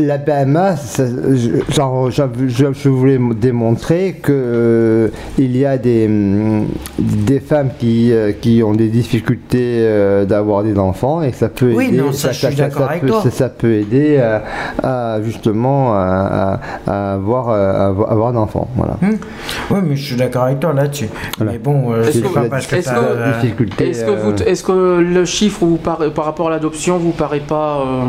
La 0.00 0.18
PMA, 0.18 0.76
ça- 0.76 1.04
je- 1.06 1.72
genre, 1.74 2.10
je, 2.10 2.22
je- 2.46 2.72
je 2.72 2.88
voulais 2.88 3.18
démontrer 3.36 4.14
que 4.22 4.32
euh, 4.32 5.08
il 5.38 5.56
y 5.56 5.66
a 5.66 5.76
des, 5.76 6.06
hum, 6.06 6.66
des 6.98 7.40
femmes 7.40 7.70
qui, 7.78 8.12
euh, 8.12 8.32
qui 8.32 8.62
ont 8.62 8.72
des 8.72 8.88
difficultés 8.88 9.80
euh, 9.80 10.24
d'avoir 10.24 10.62
des 10.62 10.78
enfants 10.78 11.20
et 11.22 11.30
que 11.32 11.36
ça 11.36 11.48
peut 11.48 11.72
Oui, 11.74 11.86
aider. 11.88 11.98
non, 11.98 12.12
ça, 12.12 12.32
je 12.32 12.46
suis 12.46 12.54
d'accord 12.56 12.88
avec 12.88 13.02
peut, 13.02 13.08
toi. 13.08 13.22
ça, 13.22 13.30
ça 13.30 13.48
peut 13.48 13.72
aider 13.72 14.18
à, 14.18 14.42
à, 14.82 15.22
justement 15.22 15.92
à, 15.94 16.60
à- 16.86 16.90
à 17.10 17.14
avoir, 17.14 17.50
à 17.50 17.86
avoir, 18.10 18.32
d'enfants. 18.32 18.68
Voilà. 18.76 18.96
Oui, 19.70 19.78
mais 19.84 19.96
je 19.96 20.04
suis 20.04 20.16
d'accord 20.16 20.44
avec 20.44 20.60
toi 20.60 20.72
là-dessus. 20.72 21.08
Mais 21.44 21.58
bon, 21.58 21.92
euh, 21.92 22.02
Est-ce 22.02 22.12
c'est 22.12 22.20
que, 22.22 22.28
pas 22.34 22.44
parce 22.48 22.66
que 22.66 22.76
que- 22.76 22.88
euh, 22.88 23.32
est-ce 23.80 24.04
que 24.04 24.10
vous- 24.10 24.42
est-ce 24.42 24.62
que 24.62 25.00
le 25.00 25.24
chiffre 25.24 25.64
vous 25.64 25.76
paraît- 25.76 26.10
par 26.10 26.24
rapport 26.24 26.46
à 26.48 26.50
l'adoption 26.50 26.98
vous 26.98 27.10
paraît 27.10 27.40
pas 27.40 27.57
euh, 27.58 28.08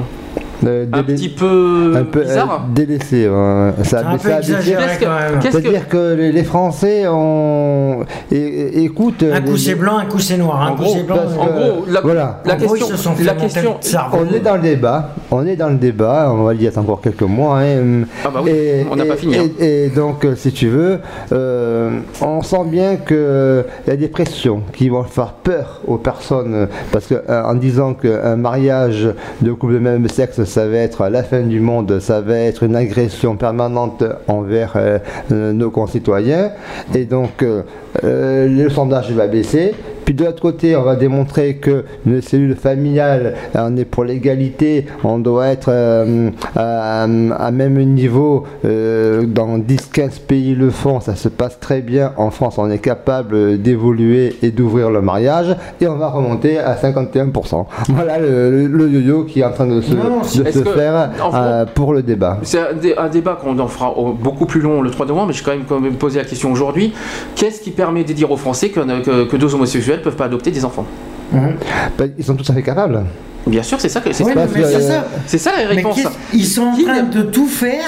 Euh, 0.65 0.85
un 0.91 1.03
petit 1.03 1.29
peu, 1.29 1.93
un 1.95 2.03
peu 2.03 2.21
bizarre 2.21 2.65
euh, 2.67 2.73
délaissé. 2.73 3.29
ouais. 3.29 3.71
Ça, 3.83 3.83
C'est 3.83 3.95
un 4.05 4.17
peu 4.17 4.29
ça 4.29 4.35
a 4.35 4.39
exagéré 4.39 4.83
baissé. 4.85 4.97
quand 5.05 5.09
même. 5.19 5.39
Qu'est-ce 5.41 5.57
que- 5.87 6.31
les, 6.31 6.43
Français 6.43 7.07
ont 7.07 8.01
é- 8.31 8.35
é- 8.35 8.83
écoute. 8.83 9.23
Un 9.23 9.41
coup 9.41 9.53
les- 9.53 9.57
c'est 9.57 9.75
blanc, 9.75 9.97
un 9.99 10.05
coup 10.05 10.19
c'est 10.19 10.37
noir. 10.37 10.61
Un 10.61 10.71
En 10.71 10.75
coup 10.75 10.83
gros, 10.83 11.03
blanc. 11.03 11.15
En 11.37 11.91
la, 11.91 12.01
voilà. 12.01 12.41
la 12.45 12.53
En 12.53 12.57
gros, 12.57 12.67
question, 12.73 12.87
ils 12.87 12.97
se 12.97 13.03
sont 13.03 13.11
fait 13.13 13.23
la 13.23 13.33
monter 13.35 13.45
question, 13.47 13.75
le 13.81 13.85
cerveau. 13.87 14.17
On 14.29 14.33
est 14.35 14.39
dans 14.39 14.55
le 14.55 14.61
débat, 14.61 15.09
on 15.31 15.45
est 15.45 15.55
dans 15.55 15.69
le 15.69 15.75
débat, 15.77 16.29
on 16.33 16.43
va 16.43 16.53
y 16.53 16.65
être 16.65 16.77
encore 16.77 17.01
quelques 17.01 17.21
mois. 17.21 17.59
hein, 17.59 18.03
Ah 18.25 18.29
bah 18.33 18.41
oui, 18.43 18.51
et, 18.51 18.85
on 18.91 18.95
n'a 18.95 19.05
pas 19.05 19.13
et- 19.13 19.17
fini, 19.17 19.37
hein. 19.37 19.43
Et, 19.59 19.85
et 19.85 19.89
donc, 19.89 20.25
euh, 20.25 20.35
si 20.35 20.51
tu 20.51 20.67
veux, 20.67 20.99
euh, 21.31 21.99
on 22.21 22.41
sent 22.41 22.65
bien 22.65 22.95
qu'il 22.97 23.63
y 23.87 23.91
a 23.91 23.95
des 23.95 24.07
pressions 24.07 24.61
qui 24.73 24.89
vont 24.89 25.03
faire 25.03 25.33
peur 25.33 25.81
aux 25.87 25.97
personnes, 25.97 26.53
euh, 26.53 26.65
parce 26.91 27.05
que 27.07 27.15
euh, 27.29 27.43
en 27.43 27.55
disant 27.55 27.93
qu'un 27.93 28.35
mariage 28.35 29.07
de 29.41 29.51
couple 29.53 29.73
de 29.73 29.79
même 29.79 30.07
sexe, 30.09 30.43
ça 30.49 30.67
va 30.67 30.77
être 30.77 31.07
la 31.07 31.23
fin 31.23 31.41
du 31.41 31.59
monde, 31.59 31.99
ça 31.99 32.21
va 32.21 32.37
être 32.37 32.63
une 32.63 32.75
agression 32.75 33.37
permanente 33.37 34.03
envers 34.27 34.73
euh, 34.75 34.99
nos 35.29 35.69
concitoyens, 35.69 36.51
et 36.93 37.05
donc 37.05 37.43
euh, 37.43 37.61
euh, 38.03 38.47
le 38.47 38.69
sondage 38.69 39.11
va 39.11 39.27
baisser. 39.27 39.73
Puis 40.09 40.15
de 40.15 40.25
l'autre 40.25 40.41
côté, 40.41 40.75
on 40.75 40.81
va 40.81 40.95
démontrer 40.95 41.57
que 41.57 41.83
une 42.07 42.19
cellule 42.19 42.55
familiale, 42.55 43.35
on 43.53 43.77
est 43.77 43.85
pour 43.85 44.03
l'égalité, 44.05 44.87
on 45.03 45.19
doit 45.19 45.49
être 45.49 45.69
euh, 45.69 46.31
à, 46.55 47.03
à 47.03 47.51
même 47.51 47.77
niveau. 47.93 48.43
euh, 48.65 49.27
dans 49.27 49.59
10-15 49.59 50.21
pays 50.27 50.55
le 50.55 50.71
font, 50.71 50.99
ça 50.99 51.15
se 51.15 51.29
passe 51.29 51.59
très 51.59 51.81
bien. 51.81 52.13
En 52.17 52.31
France, 52.31 52.55
on 52.57 52.71
est 52.71 52.79
capable 52.79 53.61
d'évoluer 53.61 54.35
et 54.41 54.49
d'ouvrir 54.49 54.89
le 54.89 55.01
mariage, 55.03 55.55
et 55.79 55.87
on 55.87 55.95
va 55.97 56.07
remonter 56.09 56.57
à 56.57 56.73
51%. 56.73 57.65
Voilà 57.89 58.17
le, 58.17 58.67
yo-yo 58.89 59.25
qui 59.25 59.41
est 59.41 59.45
en 59.45 59.51
train 59.51 59.67
de 59.67 59.79
se, 59.79 59.93
Non, 59.93 60.21
de 60.21 60.47
est-ce 60.47 60.57
se 60.57 60.63
que- 60.63 60.71
faire 60.71 61.11
euh, 61.35 61.65
pour 61.75 61.93
le 61.93 62.01
débat. 62.01 62.39
C'est 62.41 62.57
un, 62.57 62.73
dé- 62.73 62.95
un 62.97 63.09
débat 63.09 63.37
qu'on 63.39 63.59
en 63.59 63.67
fera 63.67 63.91
au- 63.95 64.13
beaucoup 64.13 64.47
plus 64.47 64.61
long 64.61 64.81
le 64.81 64.89
3 64.89 65.05
novembre, 65.05 65.27
mais 65.27 65.33
je 65.33 65.43
vais 65.43 65.51
quand 65.51 65.55
même, 65.55 65.65
quand 65.69 65.79
même 65.79 65.93
poser 65.97 66.17
la 66.17 66.25
question 66.25 66.51
aujourd'hui. 66.51 66.93
Qu'est-ce 67.35 67.61
qui 67.61 67.69
permet 67.69 68.03
de 68.03 68.13
dire 68.13 68.31
aux 68.31 68.37
Français 68.37 68.69
que, 68.69 68.79
que, 69.03 69.25
que 69.25 69.37
deux 69.37 69.53
homosexuels 69.53 69.98
ne 69.99 70.03
peuvent 70.03 70.15
pas 70.15 70.25
adopter 70.25 70.51
des 70.51 70.63
enfants 70.65 70.85
Ben, 71.31 72.11
Ils 72.17 72.23
sont 72.25 72.35
tout 72.35 72.49
à 72.51 72.53
fait 72.55 72.63
capables. 72.63 73.03
Bien 73.47 73.63
sûr, 73.63 73.79
c'est 73.79 73.89
ça 73.89 74.01
que 74.01 74.11
c'est 74.11 74.25
Oui, 74.25 74.33
ça. 74.35 74.47
c'est 74.53 74.81
ça. 74.81 75.05
C'est 75.25 75.37
ça 75.37 75.51
la 75.61 75.67
réponse. 75.69 75.97
ils 76.33 76.45
sont 76.45 76.63
en 76.63 76.73
train 76.75 77.03
de 77.03 77.21
tout 77.23 77.47
faire? 77.47 77.85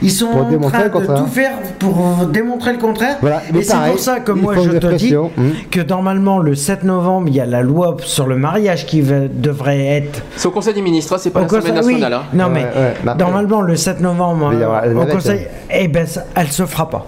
Ils 0.00 0.10
sont 0.10 0.28
Pour 0.28 0.46
en 0.46 0.48
démontrer 0.50 0.72
train 0.78 0.82
le 0.84 0.88
de 0.88 0.94
contraire. 0.94 1.18
tout 1.18 1.26
faire 1.30 1.52
pour 1.78 2.26
démontrer 2.32 2.72
le 2.72 2.78
contraire. 2.78 3.16
Voilà, 3.20 3.42
mais 3.52 3.60
Et 3.60 3.62
c'est 3.62 3.76
pour 3.76 3.98
ça 3.98 4.20
que 4.20 4.32
moi 4.32 4.54
je 4.62 4.70
te 4.78 4.94
dis 4.94 5.14
hum. 5.16 5.30
que 5.70 5.80
normalement 5.80 6.38
le 6.38 6.54
7 6.54 6.84
novembre 6.84 7.28
il 7.28 7.34
y 7.36 7.40
a 7.40 7.46
la 7.46 7.62
loi 7.62 7.96
sur 8.04 8.26
le 8.26 8.36
mariage 8.36 8.86
qui 8.86 9.00
va- 9.00 9.28
devrait 9.28 9.84
être. 9.86 10.22
C'est 10.36 10.46
au 10.48 10.50
Conseil 10.50 10.74
des 10.74 10.82
ministres, 10.82 11.12
hein, 11.14 11.18
c'est 11.20 11.30
pas 11.30 11.42
Au 11.42 11.46
Conseil- 11.46 11.70
oui. 11.70 11.72
nationale. 11.94 12.12
hein. 12.14 12.22
Non 12.32 12.48
mais 12.48 12.60
Ouais, 12.60 12.66
ouais, 12.66 12.94
mais 13.04 13.10
après- 13.10 13.24
normalement 13.24 13.60
le 13.60 13.76
7 13.76 14.00
novembre 14.00 14.52
euh, 14.54 14.94
au 15.02 15.06
Conseil, 15.06 15.46
eh 15.70 15.88
ben 15.88 16.06
ça- 16.06 16.24
elle 16.34 16.50
se 16.50 16.64
fera 16.64 16.88
pas. 16.88 17.06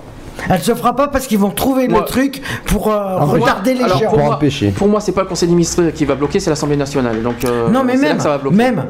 Elle 0.50 0.60
se 0.60 0.74
fera 0.74 0.94
pas 0.96 1.08
parce 1.08 1.26
qu'ils 1.26 1.38
vont 1.38 1.50
trouver 1.50 1.88
Moi- 1.88 2.00
le 2.00 2.04
truc 2.06 2.42
pour 2.66 2.88
euh, 2.92 3.18
Pour 3.18 3.26
moi- 3.28 3.38
retarder 3.38 3.74
les 3.74 3.82
alors, 3.84 3.98
gens. 3.98 4.08
pour 4.10 4.18
moi, 4.18 4.38
pour 4.76 4.88
moi, 4.88 5.00
c'est 5.00 5.12
pas 5.12 5.22
le 5.22 5.28
Conseil 5.28 5.48
des 5.48 5.54
ministres 5.54 5.82
qui 5.94 6.04
va 6.04 6.14
bloquer, 6.14 6.40
c'est 6.40 6.50
l'Assemblée 6.50 6.76
nationale. 6.76 7.22
Donc, 7.22 7.44
euh, 7.44 7.68
Non 7.70 7.84
mais 7.84 7.96
c'est 7.96 8.02
là 8.02 8.08
même, 8.08 8.16
que 8.18 8.22
ça 8.22 8.28
va 8.30 8.38
bloquer. 8.38 8.56
même, 8.56 8.84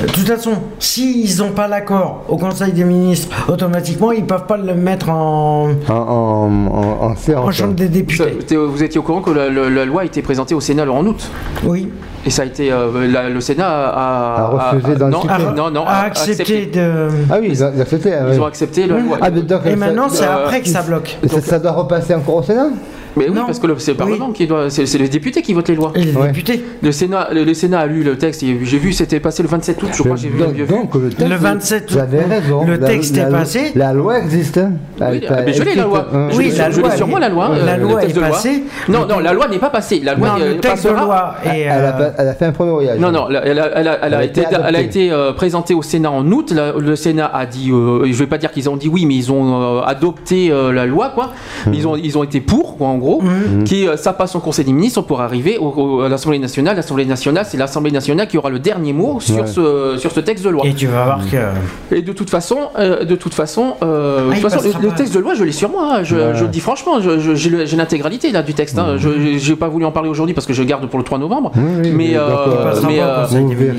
de 0.00 0.06
toute 0.12 0.26
façon, 0.26 0.52
s'ils 0.78 1.36
n'ont 1.38 1.50
pas 1.52 1.68
l'accord 1.68 2.22
au 2.28 2.36
Conseil 2.36 2.72
des 2.72 2.84
ministres, 2.84 3.28
automatiquement 3.48 4.12
ils 4.12 4.24
peuvent 4.24 4.46
pas 4.46 4.56
le 4.56 4.74
mettre 4.74 5.10
en, 5.10 5.70
En, 5.88 5.92
en, 5.92 6.66
en, 6.68 7.10
en 7.10 7.16
séance. 7.16 7.46
en 7.48 7.50
chambre 7.50 7.74
des 7.74 7.88
députés. 7.88 8.38
Vous- 8.50 8.70
Vous 8.70 8.82
étiez 8.82 8.98
au 8.98 9.02
courant 9.02 9.20
que 9.20 9.30
la, 9.30 9.50
la- 9.50 9.68
la 9.70 9.84
loi 9.84 10.02
a 10.02 10.04
été 10.04 10.22
présentée 10.22 10.54
au 10.54 10.60
Sénat 10.60 10.84
en 10.90 11.04
août? 11.06 11.28
Oui. 11.64 11.88
Et 12.26 12.30
ça 12.30 12.42
a 12.42 12.44
été. 12.46 12.72
euh, 12.72 13.06
la- 13.10 13.28
le 13.28 13.40
Sénat 13.40 13.66
a. 13.68 14.36
A 14.36 14.46
refusé 14.72 14.96
d'en 14.96 15.08
non, 15.10 15.22
non, 15.56 15.70
non, 15.70 15.84
a 15.86 15.90
a 15.90 16.04
accepté 16.04 16.66
de. 16.66 17.08
Ah 17.30 17.36
oui, 17.40 17.48
ils 17.50 17.62
ont 17.64 17.70
ils 17.74 17.78
ont 17.78 17.82
accepté. 17.82 18.12
Ils 18.32 18.40
ont 18.40 18.46
accepté 18.46 18.86
la 18.86 18.98
loi. 18.98 19.18
Ah, 19.20 19.30
donc, 19.30 19.60
Et 19.66 19.76
maintenant 19.76 20.08
c'est 20.08 20.24
euh, 20.24 20.44
après 20.44 20.60
que 20.62 20.68
ça 20.68 20.82
bloque. 20.82 21.18
ça, 21.28 21.40
ça 21.40 21.58
doit 21.58 21.72
repasser 21.72 22.14
encore 22.14 22.36
au 22.36 22.42
Sénat 22.42 22.68
Mais 23.16 23.28
oui, 23.28 23.38
parce 23.46 23.58
que 23.58 23.66
le- 23.66 23.78
c'est 23.78 23.92
le 23.92 23.96
Parlement 23.96 24.30
qui 24.32 24.46
doit. 24.46 24.70
C'est 24.70 24.86
c'est 24.86 24.98
les 24.98 25.08
députés 25.08 25.42
qui 25.42 25.52
votent 25.54 25.68
les 25.68 25.74
lois. 25.76 25.92
Les 25.94 26.12
Ouais. 26.14 26.26
députés. 26.28 26.64
Le 26.82 26.90
Sénat, 26.92 27.28
le, 27.32 27.44
le 27.44 27.54
Sénat 27.54 27.80
a 27.80 27.86
lu 27.86 28.02
le 28.02 28.16
texte. 28.18 28.42
et 28.42 28.58
J'ai 28.64 28.78
vu, 28.78 28.92
c'était 28.92 29.20
passé 29.20 29.42
le 29.42 29.48
27 29.48 29.82
août, 29.82 29.90
je 29.92 30.02
crois. 30.02 30.16
J'ai 30.16 30.28
vu. 30.28 30.38
donc, 30.38 30.54
j'ai 30.56 30.64
vu. 30.64 30.72
donc, 30.74 30.94
le, 30.94 31.08
texte, 31.10 31.28
Le 31.28 31.36
27 31.36 31.92
Vous 31.92 31.98
avez 31.98 32.20
raison. 32.22 32.64
le 32.64 32.76
La- 32.76 32.86
texte 32.88 33.16
la- 33.16 33.28
est 33.28 33.30
passé. 33.30 33.72
La 33.74 33.92
loi 33.92 34.18
existe. 34.18 34.58
hein. 34.58 34.72
Oui, 35.00 35.20
ah, 35.28 35.34
mais 35.44 35.52
je 35.52 35.62
l'ai 35.62 35.74
la 35.74 35.84
loi. 35.84 36.06
hein. 36.12 36.28
Je 36.30 36.36
Oui, 36.36 36.44
l'ai 36.44 36.50
la 36.50 36.64
sur- 36.64 36.72
je 36.72 36.76
l'ai 36.78 36.82
loi, 36.88 36.96
sur 36.96 37.06
moi 37.08 37.20
la 37.20 37.28
loi. 37.28 37.48
la 37.64 37.72
euh, 37.72 37.76
le 37.76 37.82
loi 37.84 38.04
est 38.04 38.18
passée. 38.20 38.64
Non, 38.88 39.06
non, 39.06 39.18
la 39.20 39.32
loi 39.32 39.48
n'est 39.48 39.58
pas 39.58 39.70
passée. 39.70 40.00
La 40.02 40.14
loi 40.14 40.28
Non, 40.28 40.34
euh, 40.42 40.54
le 40.54 40.60
texte 40.60 40.84
de 40.84 40.90
passera- 40.90 41.04
loi 41.04 41.34
est. 41.44 41.60
Elle 41.60 41.68
a, 41.70 42.00
euh, 42.00 42.10
elle 42.18 42.28
a 42.28 42.34
fait 42.34 42.46
un 42.46 42.52
premier 42.52 42.70
voyage. 42.72 42.98
Non, 42.98 43.12
non, 43.12 43.26
elle 43.30 43.36
a, 43.58 43.78
elle 43.78 43.98
elle 44.02 44.24
été, 44.24 44.40
été 44.40 44.48
elle 44.50 44.56
a 44.56 44.66
adoptée. 44.66 44.84
été 44.84 45.12
euh, 45.12 45.32
présentée 45.32 45.74
au 45.74 45.82
Sénat 45.82 46.10
en 46.10 46.30
août. 46.30 46.52
La- 46.54 46.72
le 46.72 46.96
Sénat 46.96 47.30
a 47.32 47.46
dit, 47.46 47.70
euh, 47.70 48.04
je 48.06 48.12
vais 48.18 48.26
pas 48.26 48.38
dire 48.38 48.50
qu'ils 48.50 48.68
ont 48.68 48.76
dit 48.76 48.88
oui, 48.88 49.06
mais 49.06 49.14
ils 49.14 49.30
ont 49.32 49.78
euh, 49.78 49.80
adopté 49.82 50.50
euh, 50.50 50.72
la 50.72 50.86
loi, 50.86 51.12
quoi. 51.14 51.30
Hmm. 51.66 51.74
Ils, 51.74 51.86
ont, 51.86 51.96
ils 51.96 52.18
ont 52.18 52.24
été 52.24 52.40
pour, 52.40 52.76
quoi, 52.76 52.88
en 52.88 52.98
gros. 53.04 53.18
gros, 53.18 53.22
qui 53.64 53.86
euh, 53.86 53.96
ça 53.96 54.12
passe 54.12 54.34
au 54.34 54.40
Conseil 54.40 54.64
des 54.64 54.72
ministres 54.72 55.02
pour 55.02 55.20
arriver 55.20 55.58
au- 55.58 55.68
au- 55.68 56.00
à 56.02 56.08
l'Assemblée 56.08 56.38
nationale. 56.38 56.76
L'Assemblée 56.76 57.04
nationale, 57.04 57.44
c'est 57.48 57.56
l'Assemblée 57.58 57.90
nationale 57.90 58.26
qui 58.28 58.38
aura 58.38 58.50
le 58.50 58.58
dernier 58.58 58.92
mot 58.92 59.20
sur 59.20 59.36
Ouais. 59.42 59.46
ce 59.46 59.96
sur 59.98 60.10
ce 60.12 60.20
texte 60.20 60.44
de 60.44 60.50
loi. 60.50 60.62
Et 60.66 60.72
tu 60.74 60.86
vas 60.86 61.04
voir 61.04 61.20
que. 61.30 61.94
Et 61.94 62.02
de 62.02 62.12
toute 62.12 62.30
façon, 62.30 62.58
euh, 62.78 63.04
de 63.04 63.16
toute 63.16 63.34
façon, 63.34 63.74
euh, 63.82 64.26
de 64.26 64.30
Ah, 64.30 64.34
toute 64.40 64.50
façon, 64.50 64.68
le, 64.82 64.88
texte 64.90 65.14
de 65.14 65.18
loi, 65.20 65.34
je 65.34 65.44
l'ai 65.44 65.52
sur 65.52 65.70
moi. 65.70 65.96
hein. 65.96 66.02
Je, 66.02 66.16
Ouais. 66.16 66.22
je 66.34 66.42
le 66.44 66.48
dis 66.50 66.60
franchement, 66.60 67.00
je- 67.00 67.18
je- 67.18 67.34
j'ai 67.34 67.76
l'intégralité 67.76 68.32
là 68.32 68.42
du 68.42 68.54
texte. 68.54 68.78
hein. 68.78 68.96
Je 68.96 69.08
j'ai 69.38 69.56
pas 69.56 69.68
voulu 69.68 69.84
en 69.84 69.92
parler 69.92 70.08
aujourd'hui 70.08 70.34
parce 70.34 70.46
que 70.46 70.52
je 70.52 70.62
garde 70.62 70.86
pour 70.88 70.98
le 70.98 71.04
3 71.04 71.18
novembre. 71.18 71.52
mais 71.54 72.12
euh, 72.16 72.72
mais, 72.88 73.00
euh, 73.00 73.26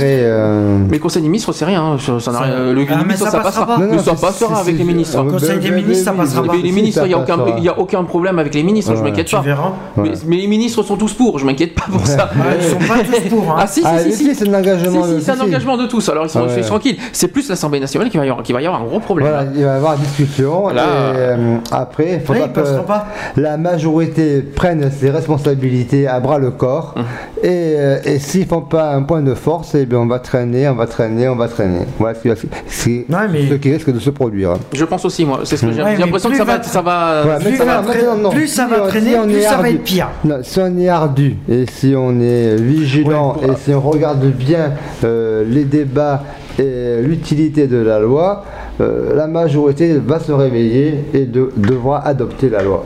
euh, 0.01 0.77
mais 0.89 0.99
Conseil 0.99 1.21
des 1.21 1.27
ministres, 1.29 1.51
c'est 1.53 1.65
rien. 1.65 1.81
hein. 1.83 1.97
Ça, 1.99 2.19
ça 2.19 2.31
n'a 2.31 2.39
rien- 2.39 2.73
le 2.73 2.85
Ah, 2.89 3.03
ministre, 3.03 3.29
ça 3.29 3.39
passera 3.39 3.77
ça 4.03 4.15
passera 4.15 4.59
avec 4.59 4.77
les 4.77 4.83
ministres. 4.83 5.23
Conseil 5.23 5.59
des 5.59 5.71
ministres, 5.71 6.05
ça 6.05 6.11
passera 6.13 6.43
pas. 6.43 6.55
les 6.55 6.71
ministres, 6.71 7.01
il 7.05 7.09
n'y 7.09 7.13
a, 7.13 7.79
aucun- 7.79 8.03
problème 8.03 8.39
avec 8.39 8.53
les 8.53 8.63
ministres, 8.63 8.93
je. 8.95 9.14
M'inquiète 9.15 9.27
Tu 9.27 9.35
pas. 9.35 9.41
verras. 9.41 9.71
Mais, 9.97 10.11
mais 10.27 10.35
les 10.37 10.47
ministres 10.47 10.83
sont 10.83 10.95
tous 10.97 11.13
pour, 11.13 11.39
je 11.39 11.45
m'inquiète 11.45 11.73
pas 11.75 11.85
pour 11.91 12.05
ça. 12.05 12.29
ils 12.59 12.63
sont 12.65 12.77
pas 12.77 12.99
tous 13.03 13.29
pour. 13.29 13.51
hein. 13.51 13.55
Ah 13.59 13.67
si, 13.67 13.81
si, 13.81 13.87
Ah, 13.89 13.99
si, 13.99 14.11
si, 14.11 14.23
si. 14.25 14.35
c'est 14.35 14.49
un 14.49 14.53
engagement 14.53 15.03
Si, 15.05 15.13
de- 15.13 15.19
si, 15.19 15.25
c'est 15.25 15.31
un 15.31 15.39
engagement 15.41 15.77
de 15.77 15.85
tous, 15.87 16.07
alors 16.09 16.25
ils 16.25 16.29
sont, 16.29 16.45
Ah 16.49 16.53
ouais. 16.53 16.61
tranquilles. 16.61 16.97
C'est 17.13 17.27
plus 17.29 17.47
l'Assemblée 17.49 17.79
nationale 17.79 18.09
qui 18.09 18.17
va 18.17 18.25
y 18.25 18.29
avoir, 18.29 18.43
qui 18.43 18.53
va 18.53 18.61
y 18.61 18.65
avoir 18.67 18.81
un 18.81 18.85
gros 18.85 18.99
problème. 18.99 19.29
Voilà, 19.29 19.49
il 19.55 19.63
va 19.63 19.73
y 19.73 19.75
avoir 19.77 19.97
discussion. 19.97 20.61
Voilà. 20.61 20.83
Et, 20.83 20.87
euh, 21.17 21.57
après, 21.71 22.13
il 22.15 22.19
faudra 22.21 22.47
que 22.49 22.81
pas. 22.81 23.07
la 23.37 23.57
majorité 23.57 24.41
prenne 24.41 24.91
ses 24.91 25.09
responsabilités 25.09 26.07
à 26.07 26.19
bras 26.19 26.37
le 26.39 26.51
corps. 26.51 26.93
Hum. 26.97 27.03
Et, 27.43 27.47
euh, 27.77 27.99
et 28.05 28.19
s'ils 28.19 28.45
font 28.47 28.61
pas 28.61 28.91
un 28.93 29.03
point 29.03 29.21
de 29.21 29.33
force, 29.35 29.75
eh 29.75 29.85
bien, 29.85 29.99
on 29.99 30.07
va 30.07 30.19
traîner, 30.19 30.67
on 30.67 30.75
va 30.75 30.87
traîner, 30.87 31.27
on 31.29 31.35
va 31.35 31.47
traîner. 31.47 31.81
Voilà 31.99 32.15
ce 32.15 32.21
qui, 32.21 32.27
va- 32.29 32.35
c'est 32.67 33.05
ce 33.09 33.53
qui 33.55 33.71
risque 33.73 33.91
de 33.91 33.99
se 33.99 34.09
produire. 34.09 34.53
Je 34.73 34.85
pense 34.85 35.05
aussi, 35.05 35.25
moi. 35.25 35.41
C'est 35.43 35.57
ce 35.57 35.65
que 35.65 35.71
j'ai 35.71 35.83
Ouais, 35.83 35.95
l'impression 35.97 36.29
que 36.29 36.37
ça 36.37 36.43
va, 36.43 36.57
va- 36.57 36.63
ça 36.63 36.81
va. 36.81 37.39
Plus 37.39 37.57
ça 37.57 37.65
va 37.65 37.81
va, 38.79 38.87
traîner- 38.87 39.04
Si 39.09 39.15
on- 39.17 39.23
plus 39.25 39.35
est 39.37 39.41
ça 39.41 39.55
va 39.57 39.63
ardu- 39.63 39.75
être 39.75 39.83
pire. 39.83 40.07
Non, 40.23 40.35
si 40.41 40.59
on 40.59 40.77
est 40.77 40.87
ardu 40.89 41.35
et 41.49 41.65
si 41.71 41.93
on 41.97 42.19
est 42.19 42.55
vigilant 42.55 43.35
et 43.43 43.55
si 43.57 43.73
on 43.73 43.81
regarde 43.81 44.23
bien 44.25 44.71
euh, 45.03 45.43
les 45.47 45.63
débats 45.63 46.23
et 46.59 47.01
l'utilité 47.01 47.67
de 47.67 47.77
la 47.77 47.99
loi, 47.99 48.45
euh, 48.81 49.15
la 49.15 49.27
majorité 49.27 49.97
va 49.97 50.19
se 50.19 50.31
réveiller 50.31 51.05
et 51.13 51.25
de- 51.25 51.51
devra 51.57 52.05
adopter 52.05 52.49
la 52.49 52.61
loi. 52.63 52.85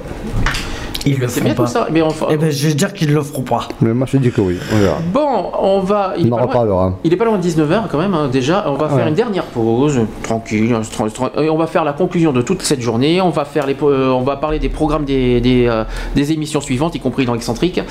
Ils 1.06 1.18
le 1.18 1.28
C'est 1.28 1.36
feront 1.40 1.46
bien 1.46 1.54
pas. 1.56 1.64
tout 1.64 1.70
ça. 1.72 1.88
Mais 1.92 2.02
enfin. 2.02 2.28
Eh 2.30 2.38
ben, 2.38 2.52
je 2.52 2.68
vais 2.68 2.74
dire 2.74 2.94
qu'ils 2.94 3.14
le 3.14 3.22
feront 3.22 3.42
pas. 3.44 3.68
Mais 3.82 3.94
moi 3.94 4.06
je 4.12 4.18
dis 4.18 4.32
que 4.32 4.42
oui, 4.42 4.58
on 4.74 4.78
verra. 4.80 4.98
Bon, 5.14 5.52
on 5.62 5.80
va. 5.80 6.14
Il 6.18 6.32
On 6.34 6.38
en 6.38 6.42
reparlera. 6.46 6.94
Il 7.04 7.14
est 7.14 7.16
pas 7.18 7.26
loin 7.26 7.38
de 7.38 7.44
19h 7.44 7.84
quand 7.92 7.98
même, 7.98 8.14
hein, 8.14 8.30
déjà. 8.32 8.66
On 8.68 8.74
va 8.76 8.88
faire 8.90 8.98
Ouais. 9.04 9.10
une 9.10 9.16
dernière 9.16 9.46
pause, 9.46 10.00
tranquille. 10.24 10.74
hein, 10.74 10.82
tra- 10.82 11.10
tra- 11.10 11.42
et 11.42 11.50
on 11.50 11.58
va 11.58 11.68
faire 11.68 11.84
la 11.84 11.94
conclusion 11.94 12.32
de 12.34 12.42
toute 12.42 12.62
cette 12.64 12.82
journée. 12.82 13.22
On 13.22 13.30
va, 13.30 13.46
faire 13.46 13.66
les, 13.66 13.76
euh, 13.82 14.10
on 14.10 14.22
va 14.22 14.36
parler 14.38 14.60
des 14.60 14.70
programmes 14.70 15.06
des, 15.06 15.40
des, 15.42 15.68
euh, 15.68 15.84
des 16.16 16.32
émissions 16.34 16.62
suivantes, 16.62 16.96
y 16.96 17.00
compris 17.00 17.26
dans 17.26 17.36
Excentrique. 17.36 17.82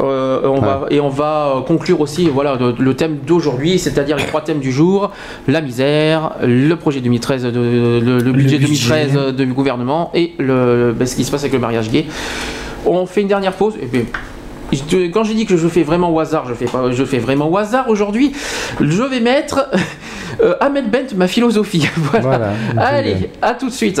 Euh, 0.00 0.40
on 0.44 0.60
va, 0.60 0.86
et 0.90 1.00
on 1.00 1.08
va 1.08 1.64
conclure 1.66 2.00
aussi 2.00 2.28
voilà, 2.28 2.54
le, 2.56 2.74
le 2.78 2.94
thème 2.94 3.18
d'aujourd'hui, 3.26 3.78
c'est-à-dire 3.78 4.16
les 4.16 4.24
trois 4.26 4.40
thèmes 4.42 4.60
du 4.60 4.70
jour 4.72 5.10
la 5.48 5.60
misère, 5.60 6.32
le 6.42 6.74
projet 6.74 7.00
2013, 7.00 7.42
de, 7.44 7.50
le, 7.50 8.18
le 8.18 8.32
budget 8.32 8.58
budget. 8.58 9.06
2013 9.06 9.34
du 9.36 9.46
gouvernement 9.52 10.10
et 10.14 10.32
le, 10.38 10.94
ben, 10.96 11.06
ce 11.06 11.16
qui 11.16 11.24
se 11.24 11.30
passe 11.30 11.42
avec 11.42 11.52
le 11.52 11.58
mariage 11.58 11.90
gay. 11.90 12.06
On 12.86 13.06
fait 13.06 13.22
une 13.22 13.28
dernière 13.28 13.52
pause. 13.52 13.74
Et 13.80 13.86
puis, 13.86 14.06
quand 15.10 15.24
j'ai 15.24 15.34
dit 15.34 15.46
que 15.46 15.56
je 15.56 15.68
fais 15.68 15.82
vraiment 15.82 16.10
au 16.10 16.18
hasard, 16.18 16.46
je 16.48 16.54
fais 16.54 16.66
pas, 16.66 16.90
je 16.90 17.04
fais 17.04 17.18
vraiment 17.18 17.48
au 17.48 17.56
hasard 17.56 17.88
aujourd'hui. 17.88 18.32
Je 18.80 19.02
vais 19.02 19.20
mettre 19.20 19.68
euh, 20.40 20.54
Ahmed 20.60 20.90
Bent, 20.90 21.14
ma 21.16 21.28
philosophie. 21.28 21.88
Voilà. 21.96 22.52
Voilà, 22.74 22.88
Allez, 22.88 23.30
à 23.40 23.54
tout 23.54 23.68
de 23.68 23.74
suite. 23.74 24.00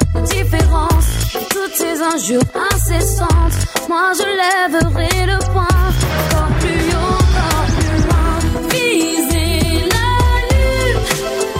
toutes 1.49 1.75
ces 1.75 2.01
injures 2.01 2.41
incessantes, 2.71 3.57
moi 3.89 4.11
je 4.17 4.23
lèverai 4.23 5.25
le 5.25 5.37
poing, 5.51 5.63
encore 5.63 6.51
plus 6.59 6.85
haut, 6.93 7.19
encore 7.21 7.65
plus 7.77 7.99
loin. 8.05 8.33
Viser 8.69 9.63
la 9.95 10.09
lune, 10.51 10.99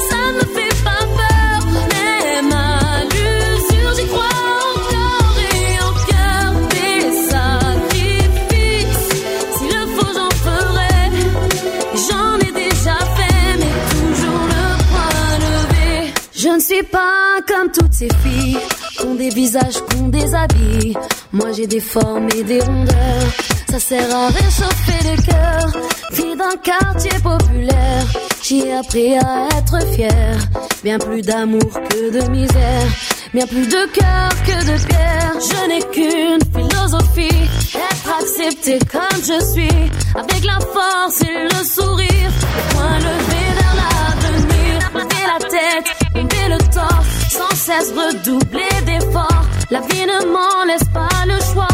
ça 0.10 0.22
ne 0.28 0.38
me 0.38 0.46
fait 0.56 0.76
pas 0.84 1.04
peur, 1.18 1.58
même 1.90 2.52
à 2.52 3.04
l'usure, 3.06 3.94
j'y 3.96 4.06
crois 4.08 4.38
encore 4.76 5.38
et 5.54 5.74
encore 5.90 6.54
des 6.70 7.02
sacrifices. 7.32 9.10
S'il 9.58 9.70
le 9.70 9.84
faut, 9.96 10.12
j'en 10.14 10.34
ferai, 10.46 10.98
j'en 12.10 12.34
ai 12.38 12.52
déjà 12.52 12.98
fait, 13.16 13.50
mais 13.60 13.76
toujours 13.92 14.46
le 14.54 14.66
point 14.92 15.32
levé. 15.40 16.14
Je 16.36 16.50
ne 16.50 16.60
suis 16.60 16.84
pas 16.84 17.21
ces 18.02 18.10
filles, 18.24 18.58
ont 19.06 19.14
des 19.14 19.30
visages, 19.30 19.80
ont 20.00 20.08
des 20.08 20.34
habits. 20.34 20.96
Moi 21.32 21.52
j'ai 21.56 21.68
des 21.68 21.80
formes 21.80 22.28
et 22.36 22.44
des 22.44 22.60
rondeurs, 22.60 23.30
ça 23.70 23.80
sert 23.80 24.16
à 24.16 24.28
réchauffer 24.28 25.02
le 25.10 25.16
cœur. 25.30 25.66
Fille 26.12 26.36
d'un 26.36 26.58
quartier 26.64 27.18
populaire, 27.22 28.06
j'ai 28.42 28.74
appris 28.74 29.18
à 29.20 29.48
être 29.58 29.80
fière. 29.94 30.40
Bien 30.84 30.98
plus 30.98 31.22
d'amour 31.22 31.72
que 31.90 32.02
de 32.18 32.32
misère, 32.32 32.88
bien 33.36 33.46
plus 33.46 33.68
de 33.68 33.84
cœur 34.00 34.30
que 34.48 34.58
de 34.70 34.76
pierre. 34.88 35.34
Je 35.50 35.62
n'ai 35.70 35.84
qu'une 35.94 36.44
philosophie, 36.56 37.44
être 37.88 38.10
accepté 38.20 38.80
comme 38.92 39.22
je 39.22 39.40
suis, 39.54 39.92
avec 40.16 40.44
la 40.44 40.60
force 40.74 41.22
et 41.22 41.44
le 41.52 41.64
sourire, 41.64 42.32
le 42.56 42.74
point 42.74 42.98
levé 42.98 43.44
vers 43.60 43.76
l'avenir. 43.82 44.92
Lever 44.96 45.26
la 45.34 45.40
tête, 45.56 45.88
lever 46.16 46.48
le 46.50 46.58
torse, 46.74 47.11
sans 47.32 47.56
cesse 47.56 47.94
redoubler 47.94 48.82
d'efforts. 48.86 49.46
La 49.70 49.80
vie 49.80 50.06
ne 50.06 50.26
m'en 50.26 50.66
laisse 50.66 50.88
pas 50.94 51.26
le 51.26 51.40
choix. 51.54 51.71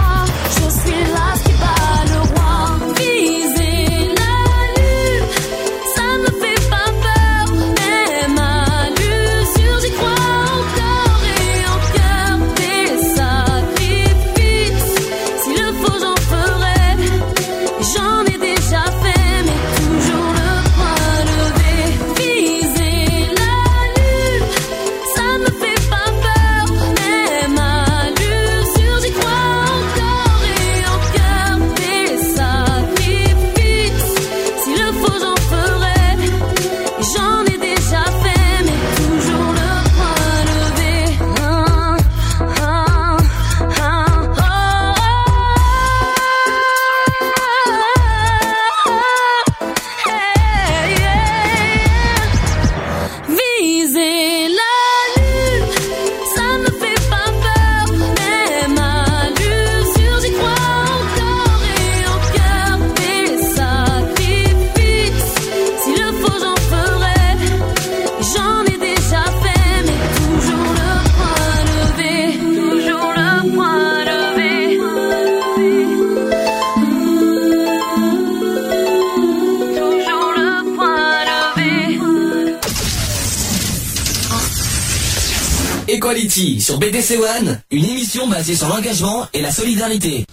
Sur 86.38 86.78
BDC 86.78 87.16
One, 87.18 87.60
une 87.72 87.86
émission 87.86 88.28
basée 88.28 88.54
sur 88.54 88.68
l'engagement 88.68 89.26
et 89.34 89.42
la 89.42 89.50
solidarité. 89.50 90.24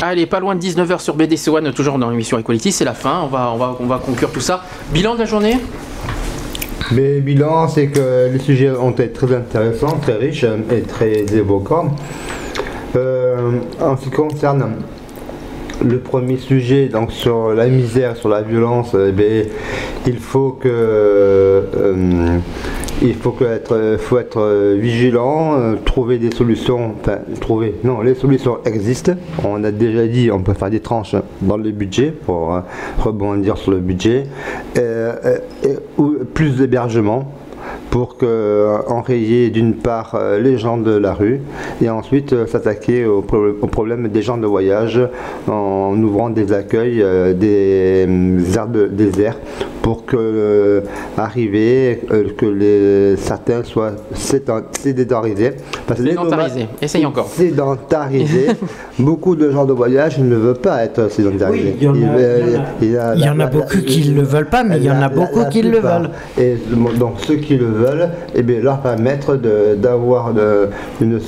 Allez, 0.00 0.24
pas 0.24 0.40
loin 0.40 0.54
de 0.54 0.60
19h 0.62 1.00
sur 1.00 1.16
BDC 1.16 1.48
One, 1.48 1.70
toujours 1.74 1.98
dans 1.98 2.08
l'émission 2.08 2.38
Equality, 2.38 2.72
c'est 2.72 2.86
la 2.86 2.94
fin, 2.94 3.20
on 3.24 3.26
va, 3.26 3.52
on, 3.52 3.58
va, 3.58 3.76
on 3.78 3.84
va 3.84 3.98
conclure 3.98 4.32
tout 4.32 4.40
ça. 4.40 4.64
Bilan 4.90 5.16
de 5.16 5.18
la 5.18 5.24
journée? 5.26 5.58
Mais 6.92 7.20
bilan, 7.20 7.68
c'est 7.68 7.88
que 7.88 8.30
les 8.32 8.38
sujets 8.38 8.70
ont 8.70 8.92
été 8.92 9.10
très 9.10 9.36
intéressants, 9.36 9.98
très 9.98 10.14
riches 10.14 10.46
et 10.70 10.80
très 10.80 11.26
évoquants. 11.34 11.94
Euh, 12.96 13.58
en 13.82 13.98
ce 13.98 14.04
qui 14.04 14.10
concerne 14.12 14.76
le 15.84 15.98
premier 15.98 16.38
sujet, 16.38 16.88
donc 16.88 17.12
sur 17.12 17.52
la 17.52 17.66
misère, 17.66 18.16
sur 18.16 18.30
la 18.30 18.40
violence, 18.40 18.96
eh 18.98 19.12
bien, 19.12 19.42
il 20.06 20.18
faut 20.18 20.52
que 20.52 20.68
euh, 20.70 22.38
il 23.02 23.14
faut, 23.14 23.34
être, 23.44 23.96
faut 23.98 24.18
être 24.18 24.74
vigilant, 24.78 25.54
euh, 25.58 25.74
trouver 25.84 26.18
des 26.18 26.34
solutions, 26.34 26.94
enfin 27.00 27.18
trouver, 27.40 27.74
non, 27.84 28.00
les 28.00 28.14
solutions 28.14 28.58
existent. 28.64 29.12
On 29.44 29.62
a 29.64 29.70
déjà 29.70 30.06
dit, 30.06 30.30
on 30.30 30.40
peut 30.42 30.54
faire 30.54 30.70
des 30.70 30.80
tranches 30.80 31.16
dans 31.42 31.56
le 31.56 31.70
budget 31.70 32.10
pour 32.12 32.54
euh, 32.54 32.60
rebondir 32.98 33.56
sur 33.58 33.72
le 33.72 33.78
budget, 33.80 34.24
Euh, 34.78 35.14
euh, 35.24 35.38
et- 35.64 35.76
ou 36.00 36.16
plus 36.32 36.56
d'hébergement 36.56 37.30
pour 37.90 38.16
que, 38.16 38.26
euh, 38.26 38.78
enrayer 38.88 39.50
d'une 39.50 39.74
part 39.74 40.14
euh, 40.14 40.38
les 40.40 40.58
gens 40.58 40.76
de 40.78 40.96
la 40.96 41.14
rue 41.14 41.40
et 41.82 41.88
ensuite 41.90 42.32
euh, 42.32 42.46
s'attaquer 42.46 43.04
au, 43.06 43.22
pro- 43.22 43.54
au 43.60 43.66
problème 43.66 44.08
des 44.08 44.22
gens 44.22 44.36
de 44.36 44.46
voyage 44.46 45.00
en 45.48 45.96
ouvrant 46.02 46.30
des 46.30 46.52
accueils, 46.52 47.00
euh, 47.02 47.34
des 47.34 48.56
aires 48.56 48.68
de 48.68 48.86
désert 48.86 49.36
pour 49.82 50.06
que 50.06 50.16
euh, 50.18 50.80
arriver 51.18 52.00
euh, 52.10 52.24
que 52.36 52.46
les, 52.46 53.16
certains 53.16 53.62
soient 53.64 53.92
sédent- 54.14 54.64
sédentarisés. 54.78 55.52
Parce 55.86 56.00
que 56.00 56.04
les 56.04 56.10
Sédentarisé, 56.12 56.60
nomades- 56.60 56.68
essaye 56.82 57.04
encore. 57.06 57.26
Sédentarisés. 57.28 58.46
Beaucoup 58.98 59.36
de 59.36 59.50
gens 59.50 59.64
de 59.66 59.72
voyage 59.72 60.18
ne 60.18 60.36
veulent 60.36 60.54
pas 60.56 60.84
être 60.84 61.10
sédentarisés. 61.10 61.74
Oui, 61.74 61.76
il 61.80 61.84
y 61.84 61.88
en 61.88 61.92
a- 61.92 61.96
Ils 61.96 62.06
veulent- 62.06 62.60
il 62.80 62.90
y 62.92 62.98
en 62.98 63.00
a- 63.02 63.14
il 63.16 63.20
y 63.24 63.28
en 63.28 63.40
a 63.40 63.46
beaucoup 63.46 63.78
qui 63.86 64.08
ne 64.10 64.14
le 64.16 64.22
veulent 64.22 64.48
pas, 64.48 64.64
mais 64.64 64.76
il 64.78 64.84
y 64.84 64.90
en 64.90 65.02
a 65.02 65.08
beaucoup 65.08 65.44
qui 65.50 65.62
le 65.62 65.78
veulent. 65.80 66.10
Et 66.38 66.56
donc 66.98 67.14
ceux 67.18 67.36
qui 67.36 67.53
le 67.56 67.66
veulent, 67.66 68.08
eh 68.34 68.42
bien, 68.42 68.60
leur 68.60 68.80
permettre 68.80 69.36
d'avoir 69.76 70.32
une, 71.00 71.20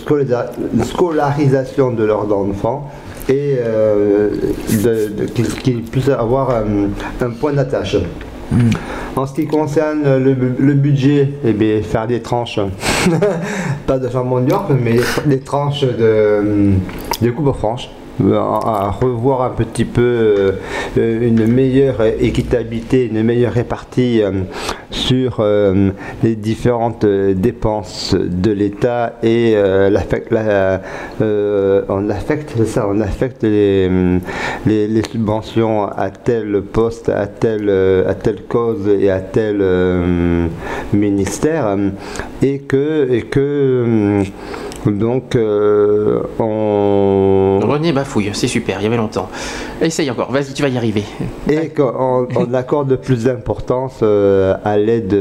scolarisation 0.85 1.91
de 1.93 2.05
leurs 2.05 2.33
enfants 2.33 2.91
et 3.29 3.57
euh, 3.59 4.29
qu'ils 5.63 5.83
puissent 5.83 6.09
avoir 6.09 6.51
un, 6.51 7.25
un 7.25 7.31
point 7.31 7.53
d'attache. 7.53 7.97
En 9.17 9.27
ce 9.27 9.35
qui 9.35 9.47
concerne 9.47 10.19
le, 10.23 10.35
bu- 10.35 10.55
le 10.59 10.75
budget, 10.75 11.31
eh 11.45 11.53
bien, 11.53 11.81
faire 11.83 12.07
des 12.07 12.21
tranches, 12.23 12.61
pas 13.87 13.99
de 13.99 14.09
jambon 14.09 14.41
de 14.41 14.51
York, 14.51 14.71
mais 14.81 14.93
des, 14.93 15.01
des 15.37 15.41
tranches 15.41 15.83
de, 15.85 16.73
de 17.21 17.31
coupe 17.31 17.53
franche. 17.57 17.91
Euh, 18.23 18.39
À, 18.39 18.91
revoir 18.91 19.43
un 19.43 19.51
petit 19.51 19.85
peu 19.85 20.55
euh, 20.97 21.29
une 21.29 21.47
meilleure 21.47 22.03
équitabilité, 22.03 23.07
une 23.07 23.23
meilleure 23.23 23.53
répartie 23.53 24.23
euh, 24.23 24.31
sur 24.91 25.45
les 26.23 26.37
différentes 26.37 27.05
dépenses 27.05 28.15
de 28.15 28.51
l'État 28.51 29.19
et 29.23 29.55
on 31.89 32.11
affecte 32.11 32.65
ça, 32.65 32.89
on 32.89 33.01
affecte 33.01 33.43
les, 33.43 33.91
les, 34.65 35.03
subventions 35.03 35.85
à 35.85 36.11
tel 36.11 36.63
poste, 36.63 37.09
à 37.09 37.27
telle, 37.27 37.69
à 38.09 38.15
telle 38.15 38.43
cause 38.45 38.89
et 38.89 39.11
à 39.11 39.21
tel 39.21 39.63
ministère 40.93 41.77
et 42.43 42.59
que, 42.61 44.23
donc 44.91 45.35
euh, 45.37 46.23
on 46.39 47.61
René 47.63 47.93
bafouille, 47.93 48.31
c'est 48.33 48.47
super, 48.49 48.81
il 48.81 48.85
y 48.85 48.87
avait 48.87 48.97
longtemps. 48.97 49.29
Essaye 49.81 50.11
encore, 50.11 50.31
vas-y, 50.31 50.53
tu 50.55 50.63
vas 50.63 50.69
y 50.69 50.77
arriver. 50.77 51.05
et 51.49 51.69
qu'on 51.71 52.27
on 52.37 52.55
accorde 52.55 52.97
plus 52.97 53.25
d'importance 53.25 54.01
euh, 54.03 54.55
à 54.65 54.77
l'aide 54.77 55.17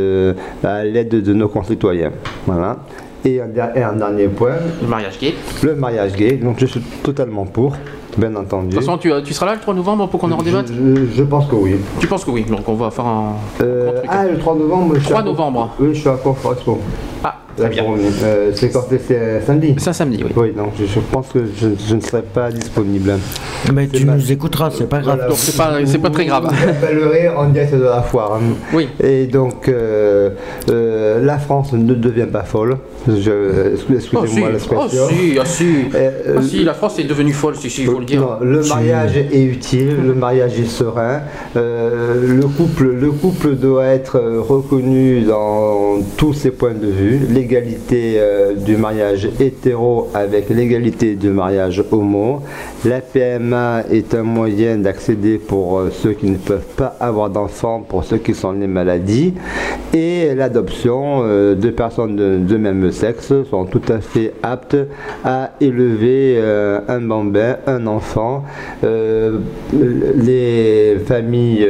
à 0.63 0.83
l'aide 0.83 1.09
de 1.23 1.33
nos 1.33 1.47
concitoyens. 1.47 2.11
Voilà. 2.45 2.77
Et 3.23 3.41
un, 3.41 3.47
der- 3.47 3.75
et 3.75 3.81
un 3.81 3.93
dernier 3.93 4.27
point. 4.27 4.53
Le 4.81 4.87
mariage 4.87 5.17
gay. 5.19 5.33
Le 5.63 5.73
mariage 5.75 6.13
gay. 6.15 6.33
Donc 6.33 6.57
je 6.59 6.67
suis 6.67 6.79
totalement 7.01 7.45
pour, 7.45 7.75
bien 8.17 8.35
entendu. 8.35 8.67
De 8.69 8.75
toute 8.75 8.81
façon, 8.85 8.99
tu, 8.99 9.11
tu 9.23 9.33
seras 9.33 9.47
là 9.47 9.53
le 9.55 9.59
3 9.61 9.73
novembre 9.73 10.07
pour 10.09 10.19
qu'on 10.19 10.31
en 10.31 10.37
redébatte 10.37 10.67
je, 10.71 11.05
je 11.11 11.23
pense 11.23 11.47
que 11.47 11.55
oui. 11.55 11.75
Tu 11.99 12.05
penses 12.05 12.23
que 12.23 12.29
oui, 12.29 12.43
donc 12.43 12.69
on 12.69 12.75
va 12.75 12.91
faire 12.91 13.05
un. 13.07 13.33
Euh, 13.61 14.01
ah, 14.07 14.25
le 14.27 14.37
3 14.37 14.55
novembre, 14.55 14.93
je 14.95 14.99
suis 14.99 15.09
3 15.09 15.21
à- 15.21 15.23
novembre. 15.23 15.73
Oui, 15.79 15.87
je 15.95 15.99
suis 16.01 16.09
à 16.09 16.17
Confort. 16.17 16.53
Ah, 17.23 17.34
très 17.57 17.69
bien. 17.69 17.83
c'est 18.53 18.69
quand 18.71 18.85
c'est- 18.89 19.01
c'est 19.07 19.41
samedi 19.45 19.75
C'est 19.77 19.89
un 19.89 19.93
samedi, 19.93 20.23
oui. 20.23 20.31
Oui, 20.35 20.51
donc 20.55 20.73
je, 20.79 20.85
je 20.85 20.99
pense 21.11 21.27
que 21.29 21.39
je, 21.59 21.67
je 21.87 21.95
ne 21.95 22.01
serai 22.01 22.21
pas 22.21 22.51
disponible. 22.51 23.13
Mais 23.73 23.87
tu 23.87 24.05
nous 24.05 24.31
écouteras, 24.31 24.69
c'est 24.71 24.87
pas 24.89 24.99
grave. 24.99 25.27
Donc 25.27 25.37
c'est 25.37 25.55
pas, 25.57 25.73
c'est 25.85 25.97
pas 25.99 26.09
très 26.09 26.25
grave. 26.25 26.45
Vous 26.51 26.69
appellerez 26.69 27.29
en 27.29 27.49
direct 27.49 27.73
de 27.73 27.83
la 27.83 28.01
foire. 28.01 28.33
hein. 28.35 28.53
Oui. 28.73 28.87
Et 29.03 29.25
donc, 29.25 29.67
euh, 29.67 30.29
euh, 30.69 31.23
la 31.23 31.37
France 31.37 31.73
ne 31.73 31.93
devient 31.93 32.27
pas 32.31 32.43
folle. 32.43 32.77
Je, 33.07 33.73
excusez-moi 33.73 34.23
Oh 34.23 34.27
si, 34.27 34.41
oh 34.43 34.51
l'expression. 34.51 35.07
si, 35.09 35.37
ah 35.39 35.45
si. 35.45 35.65
Euh, 35.95 36.35
Ah 36.37 36.41
si, 36.41 36.63
la 36.63 36.73
France 36.73 36.99
est 36.99 37.03
devenue 37.03 37.33
folle, 37.33 37.55
si, 37.55 37.69
si, 37.69 37.81
il 37.81 37.87
faut 37.87 37.99
le 37.99 38.05
dire. 38.05 38.21
Non, 38.21 38.37
le 38.41 38.63
Si. 38.63 38.69
mariage 38.69 39.15
est 39.17 39.43
utile, 39.43 39.95
le 40.05 40.13
mariage 40.13 40.59
est 40.59 40.65
serein. 40.65 41.21
Euh, 41.55 42.15
le, 42.35 42.47
couple, 42.47 42.91
le 42.91 43.11
couple 43.11 43.55
doit 43.55 43.85
être 43.85 44.19
reconnu 44.19 45.21
dans 45.21 45.97
tous 46.17 46.33
ses 46.33 46.51
points 46.51 46.73
de 46.73 46.87
vue. 46.87 47.19
L'égalité 47.45 48.15
euh, 48.17 48.55
du 48.55 48.75
mariage 48.75 49.29
hétéro 49.39 50.09
avec 50.15 50.49
l'égalité 50.49 51.13
du 51.13 51.29
mariage 51.29 51.83
homo. 51.91 52.41
La 52.83 53.01
PMA 53.01 53.83
est 53.91 54.15
un 54.15 54.23
moyen 54.23 54.77
d'accéder 54.77 55.37
pour 55.37 55.77
euh, 55.77 55.91
ceux 55.91 56.13
qui 56.13 56.25
ne 56.25 56.37
peuvent 56.37 56.73
pas 56.75 56.95
avoir 56.99 57.29
d'enfants, 57.29 57.85
pour 57.87 58.03
ceux 58.03 58.17
qui 58.17 58.33
sont 58.33 58.53
les 58.53 58.65
maladies. 58.65 59.35
Et 59.93 60.33
l'adoption 60.33 61.21
euh, 61.21 61.53
de 61.53 61.69
personnes 61.69 62.15
de, 62.47 62.57
même 62.57 62.91
sexe 62.91 63.31
sont 63.51 63.65
tout 63.65 63.83
à 63.89 63.99
fait 63.99 64.33
aptes 64.41 64.77
à 65.23 65.51
élever 65.61 66.41
un 66.87 67.01
bambin, 67.01 67.57
un 67.67 67.85
enfant. 67.85 68.43
Les 69.71 70.97
familles 71.05 71.69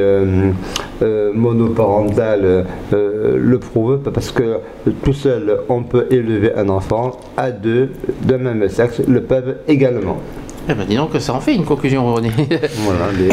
monoparentales 1.34 2.66
le 2.94 3.58
prouvent 3.60 4.00
parce 4.14 4.32
que 4.32 4.60
tout 5.04 5.14
seul 5.14 5.60
on 5.70 5.84
peut 5.84 6.08
élever 6.12 6.54
un 6.56 6.70
enfant, 6.70 7.20
à 7.38 7.52
deux 7.52 7.92
d'un 8.24 8.38
même 8.38 8.68
sexe 8.70 9.02
le 9.08 9.22
peuvent 9.22 9.58
également. 9.68 10.18
Eh 10.68 10.74
ben 10.74 10.86
dis 10.88 10.96
donc, 10.96 11.12
ça 11.20 11.34
en 11.34 11.40
fait 11.40 11.54
une 11.56 11.64
conclusion, 11.66 12.12
René. 12.14 12.32
Voilà, 12.80 13.12
les 13.18 13.30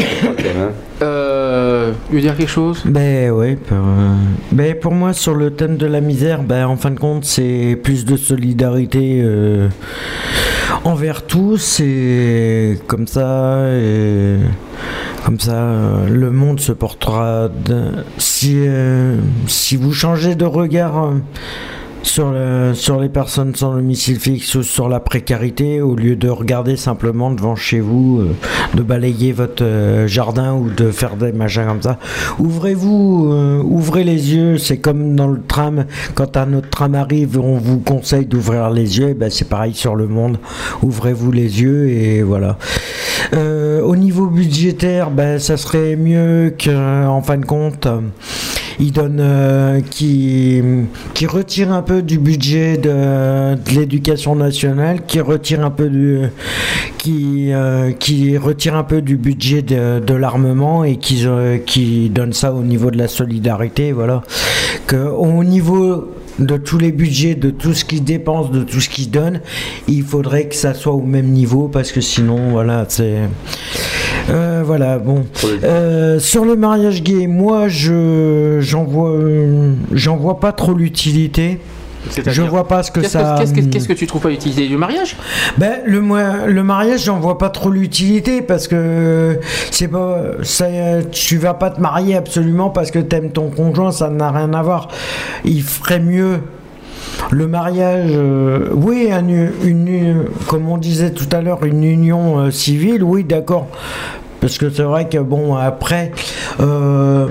hein. 0.49 0.69
euh, 1.01 1.91
tu 2.09 2.15
veux 2.15 2.21
dire 2.21 2.37
quelque 2.37 2.49
chose? 2.49 2.83
Ben 2.85 3.31
oui, 3.31 3.55
pour, 3.55 3.77
euh, 3.77 4.15
ben 4.51 4.75
pour 4.79 4.93
moi 4.93 5.13
sur 5.13 5.33
le 5.33 5.51
thème 5.51 5.77
de 5.77 5.87
la 5.87 5.99
misère, 6.01 6.43
ben 6.43 6.67
en 6.67 6.75
fin 6.77 6.91
de 6.91 6.99
compte 6.99 7.25
c'est 7.25 7.75
plus 7.81 8.05
de 8.05 8.17
solidarité 8.17 9.21
euh, 9.23 9.67
envers 10.83 11.23
tous 11.25 11.79
et 11.79 12.77
comme 12.87 13.07
ça, 13.07 13.67
et 13.71 14.37
comme 15.25 15.39
ça 15.39 15.65
le 16.07 16.29
monde 16.29 16.59
se 16.59 16.71
portera. 16.71 17.47
de- 17.65 18.03
si 18.19 18.57
euh, 18.67 19.15
si 19.47 19.75
vous 19.75 19.91
changez 19.93 20.35
de 20.35 20.45
regard. 20.45 21.13
Sur, 22.03 22.31
le- 22.31 22.73
sur 22.73 22.99
les 22.99 23.09
personnes 23.09 23.55
sans 23.55 23.73
domicile 23.73 24.19
fixe 24.19 24.53
ou 24.55 24.63
sur 24.63 24.87
la 24.89 24.99
précarité, 24.99 25.81
au 25.81 25.95
lieu 25.95 26.15
de 26.15 26.29
regarder 26.29 26.75
simplement 26.75 27.31
devant 27.31 27.55
chez 27.55 27.79
vous, 27.79 28.19
euh, 28.21 28.35
de 28.75 28.83
balayer 28.83 29.31
votre 29.31 29.63
euh, 29.63 30.07
jardin 30.07 30.53
ou 30.53 30.69
de 30.69 30.91
faire 30.91 31.15
des 31.15 31.31
machins 31.31 31.65
comme 31.65 31.81
ça, 31.81 31.97
ouvrez-vous, 32.39 33.29
euh, 33.31 33.61
ouvrez 33.63 34.03
les 34.03 34.35
yeux. 34.35 34.57
C'est 34.57 34.77
comme 34.77 35.15
dans 35.15 35.27
le 35.27 35.41
tram, 35.47 35.85
quand 36.13 36.37
un 36.37 36.53
autre 36.53 36.69
tram 36.69 36.93
arrive, 36.95 37.39
on 37.39 37.57
vous 37.57 37.79
conseille 37.79 38.25
d'ouvrir 38.25 38.69
les 38.69 38.99
yeux. 38.99 39.09
Et 39.09 39.13
ben 39.13 39.29
c'est 39.29 39.47
pareil 39.49 39.73
sur 39.73 39.95
le 39.95 40.07
monde. 40.07 40.37
Ouvrez-vous 40.81 41.31
les 41.31 41.61
yeux 41.61 41.89
et 41.89 42.21
voilà. 42.21 42.57
Au 43.33 43.95
niveau 43.95 44.27
budgétaire, 44.27 45.09
ben, 45.09 45.39
ça 45.39 45.57
serait 45.57 45.95
mieux 45.95 46.53
qu'en 46.63 47.21
fin 47.21 47.37
de 47.37 47.45
compte, 47.45 47.87
il 48.79 48.91
donne, 48.91 49.19
euh, 49.19 49.81
qui, 49.81 50.61
qui 51.13 51.25
retire 51.25 51.71
un 51.71 51.81
peu 51.81 52.01
du 52.01 52.17
budget 52.17 52.77
de, 52.77 53.55
l'éducation 53.73 54.35
nationale, 54.35 55.05
qui 55.05 55.19
retire 55.19 55.63
un 55.63 55.71
peu 55.71 55.89
du, 55.89 56.21
qui, 56.97 57.53
euh, 57.53 57.91
qui 57.91 58.37
retire 58.37 58.75
un 58.75 58.83
peu 58.83 59.01
du 59.01 59.17
budget 59.17 59.61
de, 59.61 59.99
de 59.99 60.13
l'armement 60.13 60.83
et 60.83 60.97
qui, 60.97 61.25
euh, 61.25 61.57
qui 61.57 62.09
donne 62.09 62.33
ça 62.33 62.53
au 62.53 62.63
niveau 62.63 62.91
de 62.91 62.97
la 62.97 63.07
solidarité, 63.07 63.91
voilà. 63.91 64.23
Que 64.87 64.95
au 64.95 65.43
niveau 65.43 66.13
de 66.39 66.57
tous 66.57 66.77
les 66.77 66.91
budgets, 66.91 67.35
de 67.35 67.49
tout 67.51 67.73
ce 67.73 67.85
qu'ils 67.85 68.03
dépensent, 68.03 68.49
de 68.49 68.63
tout 68.63 68.81
ce 68.81 68.89
qu'ils 68.89 69.11
donnent, 69.11 69.41
il 69.87 70.03
faudrait 70.03 70.47
que 70.47 70.55
ça 70.55 70.73
soit 70.73 70.93
au 70.93 71.01
même 71.01 71.27
niveau 71.27 71.67
parce 71.67 71.91
que 71.91 72.01
sinon, 72.01 72.51
voilà, 72.51 72.85
c'est. 72.87 73.19
Euh, 74.29 74.63
voilà, 74.65 74.99
bon. 74.99 75.25
Euh, 75.63 76.19
sur 76.19 76.45
le 76.45 76.55
mariage 76.55 77.03
gay, 77.03 77.27
moi, 77.27 77.67
je 77.67 78.57
j'en 78.61 78.83
vois, 78.83 79.17
j'en 79.91 80.17
vois 80.17 80.39
pas 80.39 80.51
trop 80.51 80.73
l'utilité. 80.73 81.59
Je 82.27 82.41
vois 82.41 82.67
pas 82.67 82.83
ce 82.83 82.91
que 82.91 83.01
ça. 83.07 83.35
Qu'est-ce 83.39 83.53
que, 83.53 83.61
qu'est-ce 83.61 83.87
que 83.87 83.93
tu 83.93 84.07
trouves 84.07 84.21
pas 84.21 84.29
l'utilité 84.29 84.67
du 84.67 84.75
mariage? 84.75 85.15
Ben, 85.57 85.79
le, 85.85 86.01
le 86.47 86.63
mariage, 86.63 87.05
j'en 87.05 87.19
vois 87.19 87.37
pas 87.37 87.49
trop 87.49 87.69
l'utilité 87.69 88.41
parce 88.41 88.67
que 88.67 89.39
c'est 89.71 89.87
pas, 89.87 90.21
ça, 90.41 90.67
tu 91.11 91.37
vas 91.37 91.53
pas 91.53 91.69
te 91.69 91.79
marier 91.79 92.15
absolument 92.17 92.69
parce 92.69 92.91
que 92.91 92.99
t'aimes 92.99 93.31
ton 93.31 93.49
conjoint, 93.49 93.91
ça 93.91 94.09
n'a 94.09 94.31
rien 94.31 94.53
à 94.53 94.61
voir. 94.61 94.89
Il 95.45 95.63
ferait 95.63 95.99
mieux. 96.01 96.39
Le 97.31 97.47
mariage, 97.47 98.11
euh, 98.13 98.69
oui, 98.73 99.09
un 99.11 99.27
u- 99.27 99.51
une, 99.63 99.87
une- 99.87 100.23
comme 100.47 100.69
on 100.69 100.77
disait 100.77 101.11
tout 101.11 101.27
à 101.31 101.41
l'heure, 101.41 101.63
une 101.65 101.83
union 101.83 102.39
euh, 102.39 102.51
civile, 102.51 103.03
oui, 103.03 103.23
d'accord. 103.23 103.67
Parce 104.41 104.57
que 104.57 104.69
c'est 104.69 104.83
vrai 104.83 105.07
que 105.07 105.17
bon, 105.19 105.55
après, 105.55 106.11
euh, 106.59 107.27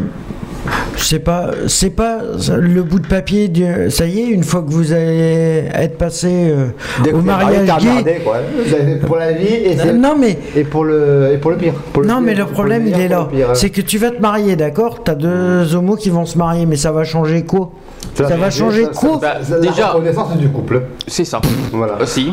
c'est 0.97 1.19
pas, 1.19 1.51
c'est 1.67 1.91
pas 1.91 2.19
le 2.59 2.83
bout 2.83 3.01
de 3.01 3.07
papier. 3.07 3.49
du- 3.49 3.91
ça 3.91 4.07
y 4.07 4.21
est, 4.21 4.27
une 4.29 4.45
fois 4.45 4.63
que 4.63 4.71
vous 4.71 4.93
allez 4.93 5.65
être 5.75 5.99
passé 5.99 6.29
euh, 6.33 6.67
au 7.13 7.19
marié, 7.19 7.59
mariage 7.59 7.67
t'as 7.69 7.79
gay, 7.79 7.89
emmerdé, 7.91 8.15
quoi. 8.25 8.37
Vous 8.67 8.75
avez 8.75 8.95
pour 8.97 9.17
la 9.17 9.33
vie 9.33 9.47
et 9.47 9.93
non 9.93 10.15
mais 10.19 10.39
et 10.57 10.65
pour 10.65 10.85
le 10.85 11.31
et 11.35 11.39
pour 11.39 11.51
le 11.51 11.57
pire. 11.59 11.75
Pour 11.93 12.03
le 12.03 12.09
non 12.09 12.15
pire, 12.17 12.23
mais 12.25 12.35
le 12.35 12.47
problème 12.47 12.85
il 12.87 12.93
meilleur, 12.97 13.31
est 13.33 13.39
là, 13.49 13.55
c'est 13.55 13.71
que 13.71 13.81
tu 13.83 13.99
vas 13.99 14.11
te 14.11 14.21
marier, 14.23 14.57
d'accord 14.57 15.03
T'as 15.05 15.15
deux 15.17 15.75
homos 15.75 15.97
qui 15.97 16.09
vont 16.11 16.25
se 16.27 16.39
marier, 16.39 16.65
mais 16.67 16.77
ça 16.77 16.93
va 16.93 17.05
changer 17.05 17.43
quoi? 17.43 17.71
Ça, 18.15 18.37
va 18.37 18.51
changer 18.51 18.87
quoi 18.95 19.19
Bah, 19.21 19.35
Ça- 19.43 19.59
déjà- 19.59 19.81
la 19.81 19.87
reconnaissance 19.93 20.37
du 20.37 20.49
couple. 20.49 20.83
C'est 21.07 21.25
ça. 21.25 21.41
Voilà. 21.73 21.95
Aussi. 22.03 22.33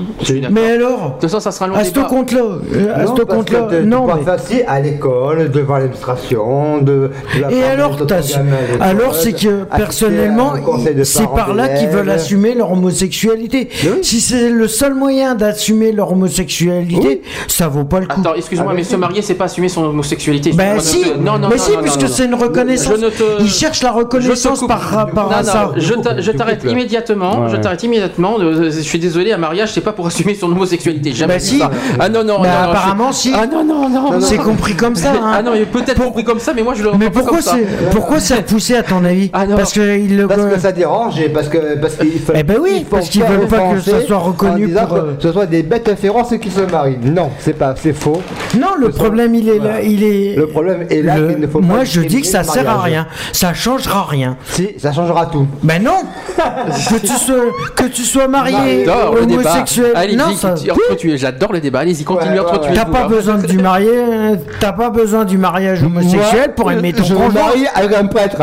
Mais 0.52 0.72
alors 0.72 1.00
De 1.00 1.12
toute 1.14 1.22
façon, 1.24 1.40
ça 1.40 1.52
sera 1.52 1.68
long 1.68 1.76
À 1.76 1.84
ce 1.84 1.92
compte-là, 2.00 2.42
euh, 2.42 2.94
à 2.96 3.04
Non, 3.04 3.16
ce 3.16 3.22
compte-là, 3.24 3.68
non 3.84 4.08
passes 4.08 4.28
assis 4.28 4.62
à 4.68 4.80
l'école, 4.80 5.50
devant 5.52 5.76
l'administration, 5.76 6.80
de. 6.80 7.12
Et 7.50 7.64
alors, 7.64 7.98
alors 8.82 9.16
c'est 9.16 9.34
que 9.34 9.64
personnellement, 9.76 10.54
c'est 11.04 11.28
par 11.28 11.54
là 11.54 11.70
qu'ils 11.70 11.90
veulent 11.90 12.10
assumer 12.10 12.54
leur 12.56 12.72
homosexualité. 12.72 13.70
Si 14.02 14.22
c'est 14.22 14.50
le 14.50 14.68
seul 14.68 14.94
moyen 14.94 15.36
d'assumer 15.36 15.92
leur 15.92 16.12
homosexualité, 16.12 17.22
ça 17.48 17.68
vaut 17.68 17.86
pas 17.86 18.00
le 18.00 18.08
coup. 18.08 18.20
Attends, 18.20 18.36
excuse-moi, 18.36 18.74
mais 18.76 18.84
se 18.84 18.96
marier, 18.96 19.22
c'est 19.22 19.36
pas 19.36 19.46
assumer 19.46 19.70
son 19.70 19.84
homosexualité. 19.86 20.52
Ben 20.54 20.80
si, 20.80 21.04
non, 21.20 21.38
non, 21.38 21.50
mais 21.50 21.58
si, 21.58 21.72
puisque 21.82 22.08
c'est 22.10 22.26
une 22.26 22.36
reconnaissance. 22.36 22.98
Ils 23.40 23.50
cherchent 23.50 23.84
la 23.84 23.92
reconnaissance 23.92 24.66
par 24.68 24.82
rapport 24.82 25.32
à 25.32 25.44
non, 25.44 25.69
ça. 25.74 25.80
Je 25.80 25.94
t'a- 25.96 26.22
je 26.22 26.32
t'arrête 26.32 26.64
immédiatement. 26.64 27.48
Je 27.48 27.58
t'arrête 27.58 27.84
immédiatement. 27.84 28.38
Euh, 28.40 28.72
Je 28.72 28.80
suis 28.82 29.00
désolé, 29.00 29.32
un 29.34 29.38
mariage, 29.38 29.72
c'est 29.74 29.82
pas 29.82 29.92
pour 29.94 30.08
assumer 30.08 30.34
son 30.36 30.48
homosexualité. 30.52 31.12
Jamais 31.12 31.36
Bah 31.36 31.40
si. 31.40 31.60
ça. 31.60 31.72
Ah 32.00 32.10
non, 32.10 32.24
non, 32.24 32.40
Bah 32.42 32.48
non, 32.48 32.54
non, 32.66 32.70
apparemment 32.72 33.12
je- 33.12 33.18
si. 33.18 33.32
Ah 33.36 33.46
non, 33.48 33.64
non, 33.64 33.90
non. 33.90 34.12
non. 34.14 34.22
C'est 34.22 34.38
compris 34.38 34.74
comme 34.76 34.96
ça. 34.96 35.12
hein. 35.22 35.32
Ah 35.36 35.42
non, 35.44 35.52
il 35.56 35.62
est 35.62 35.66
peut-être 35.66 36.02
compris 36.04 36.24
comme 36.24 36.40
ça, 36.40 36.54
mais 36.56 36.64
moi 36.64 36.74
je 36.76 36.84
le 36.84 36.92
Mais 36.98 37.10
pourquoi 37.10 37.42
ça. 37.42 37.56
c'est 37.56 37.90
pourquoi 37.92 38.20
c'est 38.20 38.36
repoussé 38.36 38.76
à 38.76 38.84
ton 38.84 39.04
avis 39.06 39.30
Ah 39.34 39.46
non. 39.46 39.56
Parce 39.58 39.74
que 39.74 39.98
il 39.98 40.18
le 40.18 40.28
Parce 40.28 40.46
que 40.46 40.60
ça 40.60 40.72
dérange 40.72 41.20
et 41.20 41.30
parce 41.30 41.48
que 41.50 41.78
parce 41.80 41.96
qu'il 41.96 42.20
faut- 42.20 42.34
Eh 42.36 42.44
ben 42.44 42.58
oui, 42.62 42.86
parce 42.90 43.10
qu'ils 43.10 43.24
veulent 43.24 43.48
pas 43.48 43.74
que 43.74 43.80
ça 43.82 44.02
soit 44.06 44.18
reconnu 44.18 44.70
pour, 44.70 44.88
que 44.90 45.00
euh, 45.00 45.12
ce 45.20 45.32
soit 45.32 45.46
des 45.46 45.64
bêtes 45.64 45.96
féroces 46.00 46.34
qui 46.42 46.50
se 46.52 46.62
marient. 46.62 46.98
Non, 47.04 47.30
c'est 47.40 47.54
pas, 47.58 47.74
c'est 47.76 47.94
faux. 47.94 48.22
Non, 48.58 48.70
le 48.80 48.90
problème 48.90 49.36
il 49.36 49.50
est 49.50 49.60
là, 49.60 49.82
il 49.82 50.04
est. 50.04 50.36
Le 50.36 50.48
problème 50.48 50.86
est 50.90 51.02
là 51.02 51.18
Le- 51.18 51.28
qu'il 51.30 51.40
ne 51.40 51.48
faut 51.48 51.60
pas 51.60 51.66
Moi 51.66 51.84
je 51.84 52.02
dis 52.02 52.22
que 52.22 52.28
ça 52.28 52.44
sert 52.44 52.70
à 52.70 52.82
rien, 52.82 53.08
ça 53.34 53.54
changera 53.54 54.06
rien. 54.10 54.38
Si, 54.46 54.70
ça 54.78 54.92
changera 54.94 55.26
tout. 55.28 55.48
Ben 55.62 55.84
non 55.84 56.04
Que 56.38 57.00
tu 57.00 57.08
sois 57.08 57.36
que 57.76 57.84
tu 57.86 58.04
sois 58.04 58.28
marié, 58.28 58.86
le 58.86 59.26
débat. 59.26 59.52
homosexuel, 59.52 59.92
Allez, 59.96 60.16
non 60.16 60.36
ça. 60.36 60.56
J'adore 61.16 61.54
le 61.54 61.60
débat. 61.60 61.80
Allez-y, 61.80 62.04
continue, 62.04 62.40
Ouais, 62.40 62.46
ouais. 62.46 62.74
T'as 62.74 62.86
pas 62.86 63.08
besoin 63.08 63.38
du 63.38 63.58
marié, 63.58 63.90
t'as 64.60 64.72
pas 64.72 64.90
besoin 64.90 65.26
du 65.26 65.38
mariage 65.38 65.84
homosexuel 65.84 66.54
pour 66.56 66.72
aimer 66.72 66.94
ton 66.94 67.04
je 67.04 67.14
me 67.14 67.30
marie 67.32 67.66
avec 67.76 67.94
un 67.94 68.06
prêtre. 68.06 68.38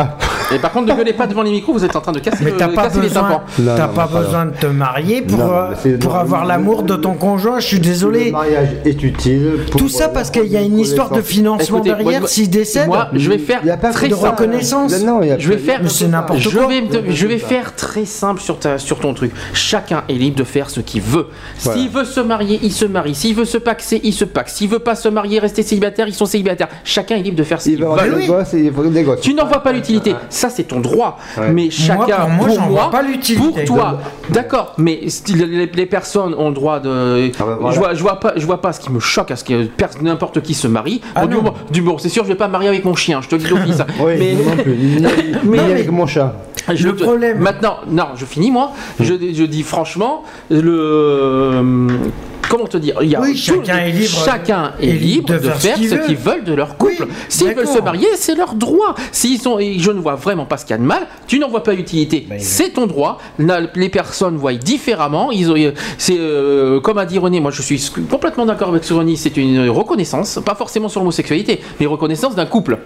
Et 0.53 0.59
par 0.59 0.71
contre, 0.71 0.87
ne 0.91 0.97
gueulez 0.97 1.13
pas 1.13 1.27
devant 1.27 1.41
les 1.43 1.51
micros, 1.51 1.73
vous 1.73 1.83
êtes 1.83 1.95
en 1.95 2.01
train 2.01 2.11
de 2.13 2.19
casser, 2.19 2.43
Mais 2.43 2.51
le- 2.51 2.57
t'as 2.57 2.69
pas 2.69 2.83
casser 2.83 3.01
les 3.01 3.07
besoin, 3.07 3.41
t'as 3.75 3.87
pas 3.87 4.07
besoin 4.07 4.45
de 4.45 4.51
te 4.51 4.67
marier 4.67 5.21
pour, 5.21 5.39
Non, 5.39 5.51
euh, 5.51 5.97
pour 5.99 6.13
non, 6.13 6.19
avoir 6.19 6.45
l'amour 6.45 6.83
de 6.83 6.95
ton 6.95 7.13
conjoint. 7.15 7.59
Je 7.59 7.67
suis 7.67 7.79
désolé. 7.79 8.25
Le 8.25 8.31
mariage 8.31 8.69
est 8.85 9.03
utile. 9.03 9.51
Pour 9.71 9.81
Tout 9.81 9.89
ça 9.89 10.07
parce 10.09 10.29
qu'il 10.31 10.45
y 10.47 10.55
a 10.57 10.61
une 10.61 10.79
histoire 10.79 11.11
de 11.11 11.21
financement 11.21 11.79
Écoutez, 11.79 11.89
derrière 11.95 12.27
s'il 12.27 12.49
décède. 12.49 12.87
Moi, 12.87 13.09
je 13.13 13.29
vais 13.29 13.37
faire 13.37 13.59
Il 13.63 13.67
y 13.67 13.71
a 13.71 13.77
pas 13.77 13.91
très 13.91 14.07
de 14.07 14.15
simple. 14.15 14.29
reconnaissance. 14.29 15.03
Non, 15.03 15.19
il 15.21 15.29
y 15.29 15.31
a 15.31 15.37
Je 15.37 15.49
vais 15.49 15.57
faire, 15.57 15.81
c'est 15.89 16.07
n'importe 16.07 16.39
je 16.39 16.49
quoi. 16.49 16.67
vais, 16.67 16.81
te- 16.83 17.11
je 17.11 17.27
vais 17.27 17.37
faire 17.39 17.75
très 17.75 18.05
simple 18.05 18.39
sur, 18.41 18.57
ta, 18.59 18.77
sur 18.77 18.99
ton 18.99 19.13
truc. 19.13 19.31
Chacun 19.53 20.03
est 20.07 20.13
libre 20.13 20.37
de 20.37 20.43
faire 20.43 20.69
ce 20.69 20.79
qu'il 20.79 21.01
veut. 21.01 21.27
Voilà. 21.59 21.79
S'il 21.79 21.89
veut 21.89 22.05
se 22.05 22.19
marier, 22.21 22.59
il 22.63 22.71
se 22.71 22.85
marie. 22.85 23.15
S'il 23.15 23.35
veut 23.35 23.45
se 23.45 23.57
paxer, 23.57 23.99
il 24.03 24.13
se 24.13 24.23
paxe. 24.25 24.55
S'il 24.55 24.69
veut 24.69 24.79
pas 24.79 24.95
se 24.95 25.09
marier, 25.09 25.39
rester 25.39 25.63
célibataire, 25.63 26.07
ils 26.07 26.13
sont 26.13 26.25
célibataires. 26.25 26.69
Chacun 26.83 27.17
est 27.17 27.21
libre 27.21 27.37
de 27.37 27.43
faire 27.43 27.61
ce 27.61 27.69
Il 27.69 27.75
qu'il 27.77 27.85
veut. 27.85 28.15
des 28.21 28.27
gosses 28.27 28.53
et 28.53 28.59
il 28.61 28.71
faut 28.73 28.83
des 28.85 29.03
gosses. 29.03 29.21
Tu 29.21 29.33
n'en 29.33 29.45
vois 29.45 29.61
pas 29.61 29.71
l'utilité. 29.73 30.15
Ça, 30.37 30.49
c'est 30.51 30.63
ton 30.65 30.79
droit. 30.79 31.17
Ouais. 31.37 31.49
Mais 31.51 31.69
chacun, 31.71 32.17
pour 32.17 32.29
moi, 32.29 32.49
j'en 32.55 32.67
vois 32.67 32.91
pas 32.91 33.01
l'utilité. 33.01 33.63
pour 33.65 33.75
toi, 33.77 33.99
d'accord. 34.29 34.73
Mais 34.77 34.99
les, 35.33 35.65
les 35.65 35.85
personnes 35.87 36.35
ont 36.35 36.49
le 36.49 36.53
droit 36.53 36.79
de. 36.79 37.31
Ah 37.39 37.43
bah 37.43 37.57
voilà. 37.59 37.73
je, 37.75 37.79
vois, 37.79 37.93
je 37.95 38.01
vois 38.01 38.19
pas, 38.19 38.33
je 38.35 38.45
vois 38.45 38.61
pas 38.61 38.71
ce 38.73 38.79
qui 38.79 38.91
me 38.91 38.99
choque 38.99 39.31
à 39.31 39.35
ce 39.35 39.43
que 39.43 39.67
n'importe 40.01 40.41
qui 40.41 40.53
se 40.53 40.67
marie. 40.67 41.01
Ah 41.15 41.25
Bon, 41.25 41.53
du 41.71 41.81
bon, 41.81 41.97
c'est 41.97 42.09
sûr, 42.09 42.23
je 42.23 42.29
vais 42.29 42.35
pas 42.35 42.47
me 42.47 42.51
marier 42.51 42.67
avec 42.69 42.85
mon 42.85 42.95
chien. 42.95 43.21
Je 43.21 43.29
te 43.29 43.35
le 43.35 43.41
dis 43.41 43.49
d'office. 43.49 43.81
Oui, 43.99 44.13
mais 44.19 44.33
moi 44.35 44.55
non 44.55 44.63
plus. 44.63 44.75
Ni, 44.75 44.95
ni- 45.01 45.07
Mais- 45.45 45.59
avec 45.59 45.91
mon 45.91 46.05
chat. 46.05 46.33
Je 46.75 46.87
Le 46.87 46.95
problème- 46.95 47.39
Maintenant, 47.39 47.77
non, 47.89 48.07
je 48.15 48.25
finis 48.25 48.51
moi. 48.51 48.71
Hmm. 48.99 49.03
Je, 49.03 49.13
je 49.33 49.43
dis 49.43 49.63
franchement, 49.63 50.23
le. 50.49 51.87
Comment 52.49 52.65
te 52.65 52.77
dire 52.77 52.95
Il 53.01 53.09
y 53.09 53.15
a 53.15 53.19
Oui, 53.19 53.31
tout- 53.33 53.37
chacun 53.55 53.77
est 53.79 53.91
libre- 53.91 54.23
Chacun 54.23 54.71
est, 54.81 54.85
libre 54.93 55.33
de, 55.33 55.37
faire, 55.49 55.75
ce 55.75 56.05
qu'ils 56.05 56.15
veulent 56.15 56.45
de 56.45 56.53
leur 56.53 56.77
couple. 56.77 56.93
Oui, 57.01 57.07
S'ils 57.27 57.53
veulent 57.53 57.67
se 57.67 57.81
marier, 57.81 58.07
c'est 58.15 58.35
leur 58.35 58.53
droit. 58.53 58.95
S'ils 59.11 59.41
sont, 59.41 59.59
et 59.59 59.79
je 59.79 59.91
ne 59.91 59.99
vois 59.99 60.15
vraiment 60.15 60.45
pas 60.45 60.55
ce 60.55 60.63
qu'il 60.63 60.71
y 60.73 60.75
a 60.75 60.77
de 60.77 60.83
mal. 60.87 61.07
Tu 61.27 61.39
n'en 61.39 61.49
vois 61.49 61.61
pas 61.63 61.73
l'utilité. 61.73 62.25
Ben, 62.29 62.39
c'est 62.39 62.69
ton 62.69 62.87
droit. 62.87 63.17
Là, 63.37 63.59
les 63.75 63.89
personnes 63.89 64.37
voient 64.37 64.53
différemment. 64.53 65.29
Ils 65.33 65.51
ont, 65.51 65.55
c'est 65.97 66.15
euh, 66.17 66.79
comme 66.79 66.97
a 66.99 67.05
dit 67.05 67.19
René. 67.19 67.41
Moi, 67.41 67.51
je 67.51 67.61
suis 67.61 67.91
complètement 68.09 68.45
d'accord 68.45 68.69
avec 68.69 68.85
ce 68.85 68.93
René. 68.93 69.17
C'est 69.17 69.35
une 69.35 69.67
reconnaissance, 69.69 70.39
pas 70.45 70.55
forcément 70.55 70.87
sur 70.87 71.01
l'homosexualité, 71.01 71.59
mais 71.81 71.85
reconnaissance 71.85 72.33
d'un 72.33 72.45
couple. 72.45 72.77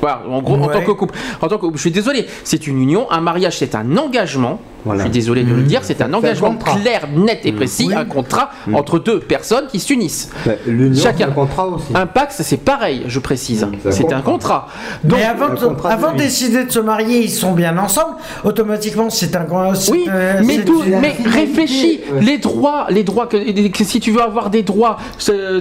Voilà, 0.00 0.22
en 0.28 0.42
gros, 0.42 0.56
en 0.56 0.66
tant 0.66 0.80
que 0.82 0.90
couple. 0.90 1.14
En 1.40 1.46
tant 1.46 1.58
que, 1.58 1.66
je 1.74 1.78
suis 1.80 1.92
désolé, 1.92 2.26
c'est 2.42 2.66
une 2.66 2.82
union, 2.82 3.06
un 3.16 3.20
mariage, 3.20 3.58
c'est 3.58 3.74
un 3.74 3.96
engagement. 3.96 4.60
Voilà. 4.86 5.00
Je 5.00 5.04
suis 5.06 5.10
désolé 5.12 5.42
de 5.44 5.52
le 5.54 5.62
dire, 5.62 5.80
c'est 5.82 6.00
un 6.00 6.12
engagement 6.14 6.52
contrat. 6.52 6.76
clair, 6.78 7.08
net 7.14 7.40
et 7.44 7.52
précis, 7.52 7.90
un 7.94 8.04
contrat 8.06 8.50
entre 8.72 8.98
deux 8.98 9.20
personnes 9.20 9.66
qui 9.70 9.80
s'unissent. 9.80 10.30
Ben, 10.46 10.56
c'est 10.94 11.02
Chacun. 11.02 11.28
un 11.28 11.32
contrat 11.32 11.66
aussi. 11.66 11.86
Un 11.94 12.06
pacte, 12.06 12.32
c'est 12.38 12.56
pareil, 12.56 13.02
je 13.08 13.18
précise. 13.18 13.66
c'est 13.90 14.12
un 14.12 14.22
contrat. 14.22 14.68
Donc, 15.04 15.18
Mais 15.18 15.24
avant, 15.24 15.54
contrat 15.54 15.90
avant 15.92 16.12
de 16.12 16.18
décider 16.18 16.64
de 16.64 16.70
se 16.72 16.78
marier, 16.80 17.18
ils 17.24 17.30
sont 17.30 17.52
bien 17.52 17.76
ensemble. 17.76 18.14
Automatiquement, 18.44 19.10
c'est 19.10 19.34
un. 19.36 19.44
c'est, 19.74 19.90
oui, 19.90 20.04
euh, 20.08 20.40
mais, 20.44 20.64
tout, 20.64 20.82
mais 21.00 21.14
réfléchis, 21.24 22.00
les 22.20 22.38
droits, 22.38 22.86
les 22.90 23.02
droits 23.02 23.26
que, 23.26 23.68
que 23.68 23.84
si 23.84 24.00
tu 24.00 24.12
veux 24.12 24.22
avoir 24.22 24.50
des 24.50 24.62
droits, 24.62 24.96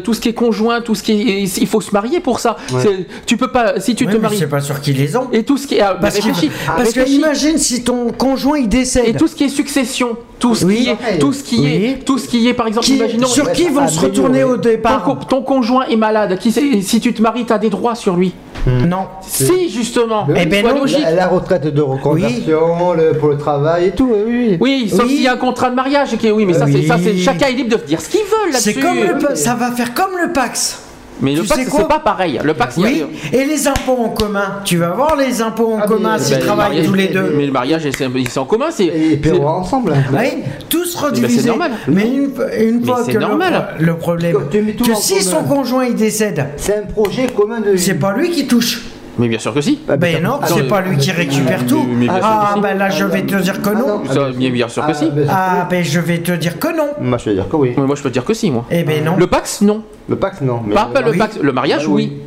tout 0.04 0.14
ce 0.14 0.22
qui 0.22 0.30
est 0.30 0.34
conjoint, 0.34 0.82
tout 0.82 0.96
ce 0.96 1.04
qui 1.04 1.12
est, 1.14 1.42
il 1.58 1.68
faut 1.68 1.82
se 1.82 1.92
marier 1.92 2.20
pour 2.20 2.40
ça. 2.40 2.56
C'est- 2.80 3.08
Tu 3.26 3.38
peux 3.38 3.52
pas, 3.52 3.80
si 3.80 3.96
tu 3.96 4.06
Ouais, 4.06 4.14
te 4.14 4.18
maries 4.18 4.38
c'est 4.38 4.48
pas 4.48 4.60
sûr 4.62 4.80
qu'ils 4.82 4.98
les 4.98 5.16
ont. 5.18 5.30
et 5.32 5.44
tout 5.44 5.58
ce 5.58 5.66
qui 5.68 5.76
est, 5.76 5.82
ah, 5.82 5.98
Parce, 6.00 6.16
qu'il- 6.20 6.26
réfléchis, 6.32 6.52
parce 6.68 6.94
que 6.94 7.00
réfléchis. 7.00 7.16
imagine 7.18 7.58
si 7.58 7.84
ton 7.84 8.12
conjoint 8.12 8.58
il 8.58 8.70
décède. 8.70 9.15
Et 9.16 9.18
tout 9.18 9.28
ce 9.28 9.36
qui 9.36 9.44
est 9.46 9.50
succession, 9.50 10.18
tout 10.40 10.54
ce 10.56 10.66
Oui. 10.66 10.84
qui 10.84 10.90
est, 10.90 11.18
tout 11.20 11.34
ce 11.34 11.44
qui 11.44 11.60
Oui. 11.60 11.68
est, 11.86 12.06
tout 12.06 12.18
ce 12.18 12.28
qui 12.28 12.48
est, 12.48 12.54
par 12.54 12.68
exemple, 12.68 12.86
Qui- 12.86 12.98
imaginons 12.98 13.28
sur 13.28 13.52
qui 13.52 13.64
ils 13.64 13.72
vont 13.72 13.88
se 13.88 14.00
retourner 14.00 14.44
au 14.44 14.56
ton, 14.58 14.62
départ 14.62 15.04
co- 15.04 15.16
ton 15.28 15.42
conjoint 15.42 15.86
est 15.88 15.96
malade, 15.96 16.38
qui 16.40 16.52
sait- 16.52 16.82
si 16.82 17.00
tu 17.00 17.14
te 17.14 17.22
maries, 17.22 17.46
tu 17.46 17.54
as 17.54 17.58
des 17.58 17.70
droits 17.70 17.96
sur 17.96 18.16
lui. 18.16 18.34
Non. 18.68 19.06
Si 19.22 19.70
justement, 19.70 20.26
Eh 20.36 20.46
ben 20.48 20.66
non, 20.66 20.80
logique. 20.80 21.00
La, 21.04 21.12
la 21.12 21.28
retraite 21.28 21.68
de 21.68 21.82
reconversion, 21.82 22.94
le- 22.94 23.14
pour 23.18 23.30
le 23.30 23.38
travail 23.38 23.86
et 23.88 23.92
tout, 23.92 24.10
oui. 24.12 24.48
oui. 24.52 24.58
Oui, 24.60 24.90
sauf 24.90 25.04
Oui. 25.06 25.10
s'il 25.10 25.22
y 25.22 25.28
a 25.28 25.34
un 25.34 25.38
contrat 25.38 25.70
de 25.70 25.76
mariage 25.76 26.10
oui, 26.34 26.46
mais 26.46 26.54
ça, 26.54 26.66
c'est, 26.66 26.82
ça, 26.84 26.98
c'est 27.02 27.12
Oui. 27.12 27.22
chacun 27.22 27.48
est 27.48 27.52
libre 27.54 27.78
de 27.78 27.84
dire 27.86 28.02
ce 28.02 28.10
qu'il 28.10 28.22
veut 28.22 28.52
là-dessus. 28.52 28.74
C'est 28.74 28.80
comme 28.80 28.98
le, 29.00 29.18
pa- 29.20 29.36
ça 29.36 29.54
va 29.54 29.72
faire 29.72 29.94
comme 29.94 30.18
le 30.20 30.34
Pax. 30.34 30.82
Mais 31.22 31.34
le 31.34 31.42
Tu 31.44 31.48
Pax, 31.48 31.62
c'est 31.72 31.88
pas 31.88 32.00
pareil. 32.00 32.40
Le 32.44 32.54
Pax, 32.54 32.78
a- 32.78 32.82
Oui. 32.82 33.04
Et 33.32 33.46
les 33.46 33.68
impôts 33.68 33.98
en 34.04 34.10
commun. 34.10 34.60
Tu 34.66 34.78
vas 34.78 34.90
voir 34.92 35.16
les 35.16 35.42
impôts 35.42 35.74
en 35.74 35.80
Ah, 35.82 35.88
commun 35.88 36.18
s'ils 36.18 36.36
Ben, 36.36 36.40
le 36.42 36.46
travaillent 36.46 36.68
mariage- 36.70 36.86
tous 36.88 36.94
les 36.94 37.08
deux. 37.08 37.34
Mais 37.38 37.46
le 37.46 37.52
mariage, 37.52 37.82
c'est, 37.96 38.08
c'est 38.30 38.38
en 38.40 38.46
commun, 38.46 38.66
c'est. 38.70 38.86
Et 38.86 39.12
ils 39.14 39.22
paieront 39.22 39.48
ensemble. 39.48 39.94
Oui, 40.12 40.44
tous 40.70 40.94
ben, 40.96 41.02
redivisés. 41.08 41.42
c'est 41.42 41.48
normal. 41.48 41.72
Mais 41.88 42.04
une, 42.08 42.32
une 42.60 42.80
Mais 42.82 42.86
fois 42.86 43.02
c'est 43.06 43.14
que 43.14 43.18
normal. 43.18 43.76
Le, 43.80 43.86
le 43.86 43.96
problème, 43.98 44.38
Tu 44.52 44.62
mets 44.62 44.74
tout 44.74 44.84
que 44.86 44.92
en 44.92 44.96
si 44.96 45.14
commun. 45.20 45.24
son 45.32 45.44
conjoint 45.44 45.86
il 45.86 45.96
décède, 45.96 46.48
C'est 46.58 46.78
un 46.80 46.84
projet 46.84 47.28
commun 47.28 47.62
de 47.62 47.78
c'est 47.78 47.94
pas 47.96 48.14
lui 48.14 48.30
qui 48.32 48.46
touche. 48.48 48.82
Mais 49.18 49.28
bien 49.28 49.40
sûr 49.40 49.54
que 49.54 49.62
si. 49.62 49.80
Ah, 49.88 49.96
Ben 49.98 50.22
non, 50.22 50.40
Ah, 50.42 50.46
c'est 50.48 50.68
pas 50.68 50.82
lui 50.82 50.98
qui 50.98 51.12
récupère 51.12 51.60
mais- 51.62 51.68
tout. 51.68 51.86
Ah 52.10 52.56
ben 52.62 52.78
là 52.78 52.90
je 52.90 53.06
vais 53.06 53.22
te 53.24 53.36
dire 53.36 53.62
que 53.62 53.70
non. 53.70 54.04
Ça, 54.06 54.28
mais 54.38 54.50
bien 54.50 54.68
sûr 54.68 54.86
que 54.86 54.94
si. 54.94 55.10
ben, 55.10 55.28
Ah 55.30 55.68
ben 55.70 55.84
je 55.84 56.00
vais 56.00 56.20
te 56.20 56.32
dire 56.34 56.60
que 56.60 56.68
non. 56.76 56.90
Moi, 57.00 57.18
je 57.18 57.26
vais 57.30 57.36
dire 57.36 57.48
que 57.48 57.56
oui. 57.56 57.74
Mais 57.78 57.84
moi, 57.84 57.96
je 57.96 58.04
peux 58.04 58.10
dire 58.10 58.26
que 58.26 58.34
si, 58.34 58.52
moi. 58.52 58.66
Eh 58.72 58.84
ben 58.84 59.04
non. 59.04 59.16
Le 59.18 59.28
Pax, 59.28 59.62
non. 59.62 59.84
Le 60.10 60.16
Pax, 60.18 60.42
non. 60.42 60.62
Mais 60.66 60.76
Pas, 60.76 60.90
pas 60.94 61.02
le 61.02 61.12
oui. 61.12 61.18
Pax. 61.18 61.40
Le 61.42 61.52
mariage, 61.52 61.84
Ah, 61.86 61.90
oui. 61.90 62.12
oui. 62.14 62.22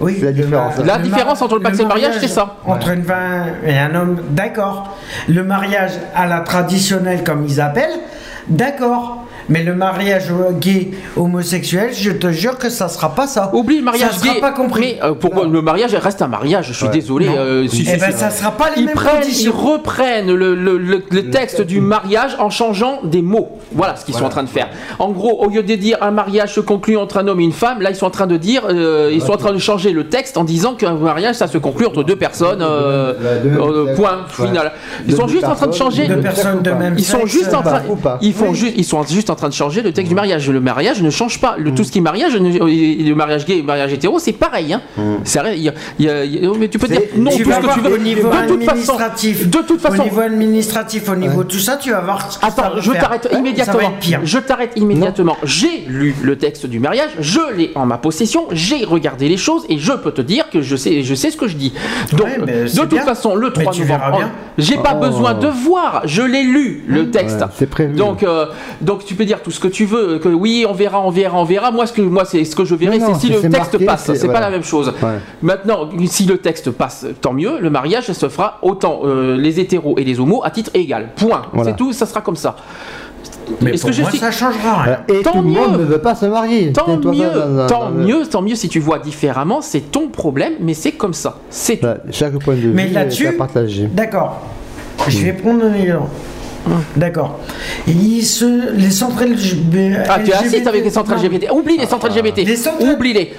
Oui, 0.00 0.16
C'est 0.20 0.26
la 0.26 0.32
différence. 0.32 0.76
le- 0.78 0.84
La 0.84 0.96
le 0.98 1.02
différence 1.02 1.42
entre 1.42 1.56
le 1.56 1.60
Pax 1.62 1.76
et 1.78 1.82
le 1.82 1.88
mariage, 1.88 2.14
c'est 2.20 2.28
ça. 2.28 2.54
Entre 2.64 2.90
une 2.90 3.02
femme 3.02 3.46
et 3.66 3.76
un 3.76 3.92
homme, 3.96 4.18
d'accord. 4.30 4.96
Le 5.28 5.42
mariage 5.42 5.90
à 6.14 6.26
la 6.26 6.38
traditionnelle, 6.40 7.24
comme 7.24 7.44
ils 7.48 7.60
appellent, 7.60 7.98
d'accord. 8.48 9.24
Mais 9.48 9.62
le 9.62 9.74
mariage 9.74 10.30
gay 10.60 10.90
homosexuel, 11.16 11.90
je 11.92 12.10
te 12.10 12.30
jure 12.30 12.58
que 12.58 12.68
ça 12.70 12.88
sera 12.88 13.14
pas 13.14 13.26
ça. 13.26 13.50
Oublie 13.54 13.78
le 13.78 13.84
mariage 13.84 14.12
ça 14.12 14.22
gay. 14.24 14.28
sera 14.30 14.40
pas 14.40 14.52
compris. 14.52 14.96
Mais 15.00 15.02
euh, 15.02 15.14
pourquoi 15.14 15.46
le 15.46 15.62
mariage 15.62 15.94
reste 15.94 16.22
un 16.22 16.28
mariage 16.28 16.68
Je 16.68 16.72
suis 16.74 16.88
désolé. 16.88 17.26
Non. 17.26 17.34
euh, 17.38 17.66
si- 17.68 17.82
Eh 17.88 17.94
si- 17.94 17.96
ben, 18.00 18.12
si- 18.12 18.18
ça 18.18 18.30
sera 18.30 18.52
pas 18.52 18.70
les 18.74 18.82
ils 18.82 18.86
mêmes 18.86 18.94
prennent, 18.94 19.20
conditions. 19.22 19.52
Ils 19.54 19.70
reprennent 19.72 20.32
le, 20.32 20.54
le- 20.54 20.78
le- 20.78 21.02
le 21.10 21.30
texte 21.30 21.60
du 21.62 21.80
mariage 21.80 22.36
en 22.38 22.50
changeant 22.50 23.00
des 23.04 23.22
mots. 23.22 23.58
Voilà 23.72 23.96
ce 23.96 24.04
qu'ils 24.04 24.14
sont 24.14 24.24
en 24.24 24.28
train 24.30 24.42
de 24.42 24.48
faire. 24.48 24.68
En 24.98 25.10
gros, 25.10 25.42
au 25.44 25.48
lieu 25.48 25.62
de 25.62 25.74
dire 25.74 25.98
un 26.02 26.10
mariage 26.10 26.54
se 26.54 26.60
conclut 26.60 26.96
entre 26.96 27.18
un 27.18 27.28
homme 27.28 27.40
et 27.40 27.44
une 27.44 27.52
femme, 27.52 27.80
là 27.80 27.90
ils 27.90 27.96
sont 27.96 28.06
en 28.06 28.10
train 28.10 28.26
de 28.26 28.36
dire, 28.36 28.62
euh, 28.68 29.10
ils 29.12 29.22
sont 29.22 29.32
en 29.32 29.36
train 29.36 29.52
de 29.52 29.58
changer 29.58 29.92
le 29.92 30.08
texte 30.08 30.36
en 30.36 30.44
disant 30.44 30.74
qu'un 30.74 30.94
mariage 30.94 31.36
ça 31.36 31.46
se 31.46 31.58
conclut 31.58 31.86
entre 31.86 32.02
deux 32.02 32.16
personnes. 32.16 32.60
euh, 32.62 33.14
euh, 33.22 33.94
point 33.94 34.26
final. 34.28 34.72
Ils 35.06 35.14
sont 35.14 35.28
juste 35.28 35.44
en 35.44 35.54
train 35.54 35.66
de 35.66 35.72
changer. 35.74 36.06
Deux 36.08 36.20
personnes 36.20 36.62
de 36.62 36.70
même 36.70 36.94
Ils 36.98 37.04
sont 37.04 37.26
juste 37.26 37.54
en 37.54 37.62
train. 37.62 37.82
Ils 38.20 38.32
font 38.34 38.52
juste. 38.54 38.74
Ils 38.76 38.84
sont 38.84 39.02
juste 39.04 39.30
en 39.30 39.34
train 39.38 39.48
de 39.48 39.54
changer 39.54 39.80
le 39.82 39.92
texte 39.92 40.08
du 40.10 40.14
mariage. 40.14 40.48
Le 40.50 40.60
mariage 40.60 41.02
ne 41.02 41.10
change 41.10 41.40
pas. 41.40 41.56
Le, 41.58 41.72
Tout 41.72 41.84
ce 41.84 41.90
qui 41.92 41.98
est 41.98 42.02
mariage, 42.02 42.36
ne- 42.36 42.50
le 43.08 43.14
mariage 43.14 43.46
gay, 43.46 43.56
le 43.56 43.62
mariage 43.62 43.92
hétéro, 43.92 44.18
c'est 44.18 44.32
pareil. 44.32 44.72
Hein. 44.74 44.82
C'est 45.24 45.40
rien. 45.40 45.52
il 45.54 45.62
y 45.62 45.68
a- 45.68 45.74
il 45.98 46.04
y 46.04 46.10
a- 46.10 46.24
il 46.24 46.44
y 46.44 46.46
a- 46.46 46.50
mais 46.58 46.68
tu 46.68 46.78
peux 46.78 46.86
dire 46.88 47.00
non 47.16 47.30
tu 47.30 47.42
tout 47.44 47.50
ce 47.52 47.56
que 47.58 47.72
tu 47.74 47.80
veux. 47.80 47.94
au 47.94 47.98
niveau 47.98 48.28
de 48.28 48.46
toute 48.48 48.64
façon, 48.64 48.70
administratif, 48.70 49.48
de 49.48 49.58
toute 49.58 49.80
façon, 49.80 50.00
au 50.02 50.04
niveau 50.04 50.20
administratif, 50.20 51.08
au 51.08 51.16
niveau 51.16 51.44
tout 51.44 51.58
ça, 51.58 51.76
tu 51.76 51.90
vas 51.90 52.00
voir. 52.00 52.30
ce 52.30 52.38
que 52.38 52.42
ça 52.42 52.46
Attends, 52.48 52.80
je 52.80 52.92
t'arrête 52.92 53.28
immédiatement. 53.32 53.92
Je 54.24 54.38
t'arrête 54.38 54.72
immédiatement. 54.76 55.36
J'ai 55.44 55.84
lu 55.88 56.14
le 56.22 56.36
texte 56.36 56.66
du 56.66 56.80
mariage, 56.80 57.10
je 57.20 57.40
l'ai 57.56 57.70
en 57.74 57.86
ma 57.86 57.98
possession, 57.98 58.46
j'ai 58.52 58.84
regardé 58.84 59.28
les 59.28 59.36
choses 59.36 59.64
et 59.68 59.78
je 59.78 59.92
peux 59.92 60.10
te 60.12 60.20
dire 60.22 60.50
que 60.50 60.60
je 60.60 60.76
sais, 60.76 61.02
je 61.02 61.14
sais 61.14 61.30
ce 61.30 61.36
que 61.36 61.46
je 61.48 61.56
dis. 61.56 61.72
Donc, 62.12 62.28
de 62.44 62.68
toute 62.68 62.88
bien. 62.90 63.02
façon, 63.04 63.34
le 63.34 63.48
Mais 63.56 63.62
3 63.62 63.72
tu 63.72 63.80
novembre, 63.82 64.16
bien. 64.18 64.30
j'ai 64.58 64.76
pas 64.76 64.94
Oh. 64.96 65.04
besoin 65.04 65.34
de 65.34 65.46
voir, 65.46 66.02
je 66.04 66.22
l'ai 66.22 66.42
lu 66.42 66.82
le 66.88 67.10
texte. 67.10 67.44
c'est 67.56 67.68
prévu. 67.70 67.94
Donc, 67.94 68.22
euh, 68.22 68.46
donc 68.80 69.04
tu 69.04 69.14
peux 69.14 69.24
dire 69.28 69.40
tout 69.42 69.52
ce 69.52 69.60
que 69.60 69.68
tu 69.68 69.84
veux, 69.84 70.18
que 70.18 70.28
oui, 70.28 70.66
on 70.68 70.72
verra, 70.72 71.00
on 71.00 71.10
verra, 71.10 71.38
on 71.40 71.44
verra. 71.44 71.70
Moi, 71.70 71.86
ce 71.86 71.92
que 71.92 72.02
moi, 72.02 72.24
c'est 72.24 72.44
ce 72.44 72.56
que 72.56 72.64
je 72.64 72.74
verrai, 72.74 72.98
c'est 72.98 73.14
si 73.14 73.28
le 73.28 73.40
texte 73.40 73.52
marqué, 73.74 73.84
passe. 73.84 74.12
c'est- 74.12 74.26
pas 74.26 74.40
la 74.40 74.50
même 74.50 74.64
chose. 74.64 74.92
Maintenant, 75.42 75.88
si 76.06 76.24
le 76.24 76.38
texte 76.38 76.70
passe, 76.72 77.06
tant 77.20 77.32
mieux. 77.32 77.60
Le 77.60 77.70
mariage 77.70 78.10
se 78.10 78.28
fera 78.28 78.58
autant 78.62 79.02
euh, 79.04 79.36
les 79.36 79.60
hétéros 79.60 79.94
et 79.98 80.04
les 80.04 80.18
homos 80.18 80.42
à 80.44 80.50
titre 80.50 80.70
égal. 80.74 81.10
Point. 81.14 81.42
Voilà. 81.52 81.70
C'est 81.70 81.76
tout. 81.76 81.92
Ça 81.92 82.06
sera 82.06 82.20
comme 82.22 82.34
ça. 82.36 82.56
Mais 83.62 83.70
Est-ce 83.72 83.80
pour 83.82 83.90
que 83.90 83.96
je 83.96 84.02
moi, 84.02 84.10
suis- 84.10 84.18
ça 84.18 84.30
changera 84.30 84.82
rien. 84.82 84.98
Et 85.08 85.22
Tant 85.22 85.32
tout 85.32 85.38
le 85.42 85.48
monde 85.48 85.72
mieux. 85.72 85.78
ne 85.78 85.84
veut 85.84 85.98
pas 86.02 86.14
se 86.14 86.26
marier. 86.26 86.72
Tant 86.72 86.96
mieux, 86.98 87.30
ça 87.32 87.66
tant 87.68 87.90
mieux, 87.90 88.26
tant 88.26 88.42
mieux 88.42 88.54
si 88.54 88.68
tu 88.68 88.78
vois 88.80 88.98
différemment, 88.98 89.62
c'est 89.62 89.90
ton 89.90 90.08
problème, 90.08 90.52
mais 90.60 90.74
c'est 90.74 90.92
comme 90.92 91.14
ça. 91.14 91.38
C'est. 91.48 91.80
Chaque 92.10 92.38
point 92.40 92.54
de 92.54 92.60
vue 92.60 92.72
Mais 92.74 92.88
là-dessus-. 92.88 93.36
D'accord. 93.92 94.40
Je 95.08 95.18
vais 95.20 95.32
prendre 95.32 95.64
un 95.64 95.74
exemple. 95.74 96.08
D'accord. 96.96 97.40
Ils 97.86 98.22
se, 98.24 98.72
les 98.74 98.90
centrales 98.90 99.36
GB 99.38 99.96
Ah, 100.08 100.18
tu 100.24 100.30
es 100.30 100.34
assistes 100.34 100.66
avec 100.66 100.84
les 100.84 100.90
centrales 100.90 101.18
Non. 101.18 101.24
LGBT. 101.24 101.50
Oublie 101.52 101.78
les 101.78 101.86
centrales 101.86 102.12
LGBT. 102.12 102.44
Les 102.46 102.56
centrales- 102.56 102.92
Oublie-les. 102.94 103.32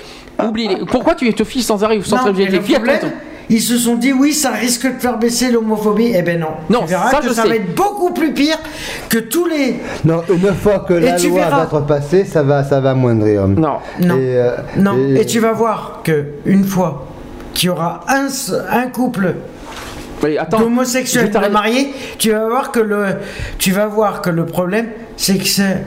Oublie-les. 0.44 0.78
Pourquoi 0.86 1.16
tu 1.16 1.34
te 1.34 1.44
fiches 1.44 1.64
sans 1.64 1.84
arrêt 1.84 1.98
aux 1.98 2.04
centrales 2.04 2.34
Non, 2.34 2.40
LGBT 2.40 2.52
le 2.58 2.62
Fie 2.62 2.76
à 2.76 2.80
problème, 2.80 3.00
ton- 3.02 3.12
ils 3.52 3.62
se 3.62 3.78
sont 3.78 3.96
dit 3.96 4.14
oui, 4.14 4.32
ça 4.34 4.52
risque 4.52 4.86
de 4.86 5.00
faire 5.00 5.18
baisser 5.18 5.52
l'homophobie. 5.52 6.12
Eh 6.16 6.22
ben 6.22 6.40
non. 6.40 6.48
Non, 6.70 6.82
tu 6.82 6.88
verras 6.90 7.10
ça, 7.12 7.18
que 7.18 7.28
je 7.30 7.34
ça 7.34 7.42
sais. 7.44 7.50
va 7.50 7.56
être 7.56 7.74
beaucoup 7.76 8.12
plus 8.14 8.32
pire 8.34 8.58
que 9.10 9.18
tous 9.18 9.48
les. 9.48 9.80
Non, 10.06 10.22
une 10.30 10.54
fois 10.56 10.86
que 10.88 10.94
la 10.94 11.18
loi 11.18 11.36
verras. 11.40 11.58
va 11.58 11.64
être 11.64 11.86
passée, 11.86 12.26
ça 12.26 12.44
va, 12.44 12.64
ça 12.64 12.80
va 12.80 12.92
amoindrir. 12.92 13.48
Non. 13.48 13.78
Non. 14.02 14.16
Et, 14.18 14.38
euh, 14.38 14.52
Non. 14.78 14.96
et- 14.98 15.22
Et 15.22 15.26
tu 15.26 15.40
vas 15.40 15.52
voir 15.52 16.02
que 16.04 16.26
une 16.46 16.64
fois 16.64 17.08
qu'il 17.54 17.68
y 17.68 17.70
aura 17.70 18.02
un, 18.08 18.28
un 18.72 18.88
couple 18.88 19.34
t'arrêter. 21.30 21.54
mariés, 21.54 21.94
tu 22.18 22.32
vas 22.32 22.48
voir 22.48 22.72
que 22.72 22.80
le, 22.80 23.06
tu 23.58 23.72
vas 23.72 23.88
voir 23.88 24.22
que 24.22 24.30
le 24.30 24.46
problème, 24.46 24.90
c'est 25.18 25.38
que 25.38 25.48
c'est 25.48 25.84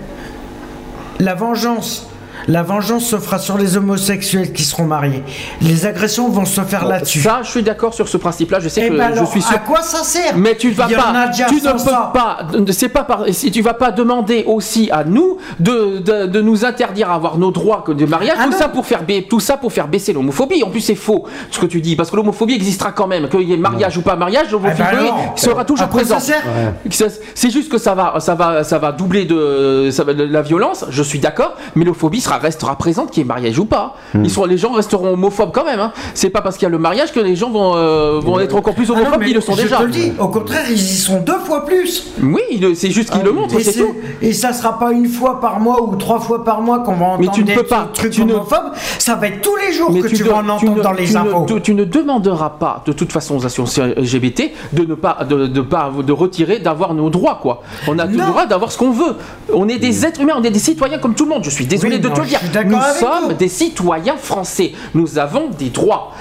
la 1.19 1.35
vengeance. 1.35 2.12
La 2.49 2.63
vengeance 2.63 3.05
se 3.07 3.17
fera 3.19 3.39
sur 3.39 3.57
les 3.57 3.77
homosexuels 3.77 4.53
qui 4.53 4.65
seront 4.65 4.85
mariés. 4.85 5.23
Les 5.61 5.87
agressions 5.87 6.29
vont 6.29 6.45
se 6.45 6.61
faire 6.63 6.87
là-dessus. 6.87 7.21
Ça, 7.21 7.41
je 7.43 7.51
suis 7.51 7.63
d'accord 7.63 7.95
sur 7.95 8.09
ce 8.09 8.17
principe-là. 8.17 8.59
Je 8.61 8.69
sais 8.69 8.83
Eh 8.87 8.89
que 8.91 8.97
ben 8.97 9.09
je 9.13 9.19
alors, 9.19 9.31
suis 9.31 9.43
sûr. 9.43 9.55
à 9.55 9.59
quoi 9.59 9.83
ça 9.83 10.03
sert 10.03 10.37
Mais 10.37 10.57
tu 10.57 10.71
vas 10.73 10.89
y 10.89 10.97
en 10.97 11.01
pas, 11.01 11.29
tu 11.33 11.43
ne 11.55 11.73
peux 11.73 11.79
ça. 11.79 12.11
pas, 12.13 12.39
c'est 12.73 12.89
pas 12.89 13.05
par, 13.05 13.25
si 13.31 13.51
tu 13.51 13.63
vas 13.63 13.75
pas 13.75 13.91
demander 13.93 14.45
aussi 14.47 14.91
à 14.91 15.05
nous 15.05 15.39
de, 15.61 15.99
de, 15.99 16.27
de 16.27 16.41
nous 16.41 16.65
interdire 16.65 17.11
à 17.11 17.15
avoir 17.15 17.39
nos 17.39 17.51
droits 17.53 17.83
que 17.87 17.93
de 17.93 18.07
mariage, 18.07 18.37
Ah 18.41 18.47
tout 18.47 18.53
ça 18.53 18.69
pour 18.69 18.87
faire 18.87 19.03
ba- 19.05 19.23
tout 19.29 19.41
ça 19.41 19.57
pour 19.57 19.73
faire 19.73 19.87
baisser 19.89 20.13
l'homophobie. 20.13 20.63
En 20.65 20.71
plus, 20.71 20.81
c'est 20.81 20.95
faux 20.95 21.25
ce 21.51 21.59
que 21.61 21.67
tu 21.67 21.81
dis 21.81 21.95
parce 21.97 22.11
que 22.11 22.17
l'homophobie 22.17 22.55
existera 22.55 22.93
quand 22.93 23.07
même, 23.07 23.29
qu'il 23.29 23.43
y 23.43 23.53
ait 23.53 23.57
mariage 23.57 23.97
ou 23.99 24.03
pas 24.03 24.17
mariage, 24.17 24.51
l'homophobie 24.51 24.83
Eh 24.91 24.95
ben 24.97 24.99
alors, 24.99 25.33
sera 25.37 25.65
toujours 25.65 25.87
à 25.87 25.89
quoi 25.91 26.01
ça 26.05 26.17
présent. 26.17 26.21
sert 26.21 26.43
Ça- 26.91 27.07
C'est 27.35 27.51
juste 27.51 27.71
que 27.71 27.79
ça 27.79 27.95
va, 27.95 28.15
ça 28.21 28.35
va, 28.35 28.65
ça 28.65 28.79
va 28.79 28.93
doubler 28.93 29.25
de, 29.27 29.89
ça 29.93 30.03
va- 30.05 30.15
de 30.15 30.25
la 30.25 30.43
violence. 30.43 30.85
Je 30.91 31.03
suis 31.03 31.19
d'accord, 31.21 31.55
mais 31.77 31.85
l'homophobie 31.85 32.21
sera 32.21 32.32
restera 32.39 32.77
présente, 32.77 33.11
qu'il 33.11 33.23
y 33.23 33.25
ait 33.25 33.29
mariage 33.29 33.59
ou 33.59 33.65
pas. 33.65 33.95
Hmm. 34.15 34.25
Ils 34.25 34.31
sont, 34.31 34.45
les 34.45 34.59
gens 34.59 34.73
resteront 34.73 35.13
homophobes 35.15 35.53
quand 35.53 35.65
même. 35.65 35.81
Hein. 35.81 35.93
C'est 36.15 36.31
pas 36.31 36.41
parce 36.43 36.57
qu'il 36.57 36.65
y 36.65 36.67
a 36.67 36.71
le 36.71 36.79
mariage 36.79 37.13
que 37.13 37.21
les 37.21 37.37
gens 37.37 37.51
vont, 37.51 37.73
euh, 37.77 38.21
vont 38.23 38.39
être 38.41 38.57
encore 38.57 38.75
plus 38.75 38.87
Ah 38.91 38.93
homophobes 38.93 39.21
mais 39.21 39.27
qu'ils 39.27 39.35
le 39.35 39.41
sont 39.41 39.55
je 39.55 39.63
déjà. 39.63 39.79
te 39.79 39.83
le 39.85 39.91
dis, 39.91 40.13
au 40.19 40.29
contraire, 40.29 40.65
ils 40.69 40.75
y 40.77 40.97
sont 40.97 41.21
deux 41.21 41.39
fois 41.45 41.65
plus. 41.65 42.13
Oui, 42.23 42.41
c'est 42.75 42.91
juste 42.91 43.11
qu'il 43.11 43.23
le 43.23 43.33
montre, 43.33 43.55
Et, 43.59 43.63
c'est 43.65 43.81
tout. 43.81 43.95
et 44.21 44.33
ça 44.33 44.53
sera 44.53 44.79
pas 44.79 44.93
une 44.93 45.07
fois 45.09 45.41
par 45.41 45.61
mois 45.61 45.83
ou 45.83 45.97
trois 45.97 46.21
fois 46.21 46.45
par 46.45 46.61
mois 46.61 46.81
qu'on 46.81 46.95
va 46.95 47.07
entendre 47.07 47.21
Mais 47.21 47.29
tu 47.29 47.41
ne 47.43 47.47
des 47.47 47.55
peux 47.55 47.63
pas, 47.65 47.89
trucs 47.93 48.13
tu 48.13 48.25
ne- 48.25 48.33
homophobes. 48.35 48.73
Ça 48.99 49.15
va 49.17 49.29
être 49.29 49.41
tous 49.41 49.57
les 49.57 49.73
jours 49.73 49.89
que 49.93 50.09
tu, 50.09 50.23
vas 50.25 50.37
en 50.37 50.49
entendre 50.49 50.77
ne- 50.77 50.83
dans 50.83 50.93
les 50.93 51.11
ne- 51.11 51.17
infos. 51.17 51.47
tu, 51.63 51.75
ne 51.75 51.85
demanderas 51.85 52.51
pas, 52.51 52.83
de 52.87 52.93
toute 52.93 53.13
façon, 53.13 53.37
aux 53.37 53.47
associations 53.47 53.95
LGBT, 53.97 54.53
de 54.73 54.85
ne 54.85 54.95
pas, 54.95 55.19
de, 55.29 55.47
de 55.47 55.61
pas, 55.61 55.91
de 56.05 56.13
retirer, 56.13 56.59
d'avoir 56.59 56.95
nos 56.95 57.11
droits, 57.11 57.39
quoi. 57.41 57.63
On 57.89 57.99
a 57.99 58.07
le 58.07 58.17
droit 58.17 58.47
d'avoir 58.47 58.71
ce 58.73 58.79
qu'on 58.79 58.91
veut. 58.93 59.15
On 59.53 59.69
est 59.69 59.79
des 59.79 60.05
êtres 60.07 60.21
humains, 60.21 60.35
on 60.39 60.43
est 60.43 60.51
des 60.51 60.59
citoyens 60.59 60.99
comme 60.99 61.15
tout 61.15 61.25
le 61.25 61.31
monde. 61.31 61.45
Je 61.45 61.51
suis 61.51 61.67
désolé 61.67 61.97
Oui, 61.97 62.01
de 62.01 62.09
non, 62.09 62.15
dire. 62.25 62.41
Nous 62.67 62.81
sommes 62.99 63.29
vous. 63.29 63.33
des 63.35 63.49
citoyens 63.49 64.17
français. 64.17 64.73
Nous 64.95 65.19
avons 65.19 65.49
des 65.51 65.71
droits. 65.71 66.13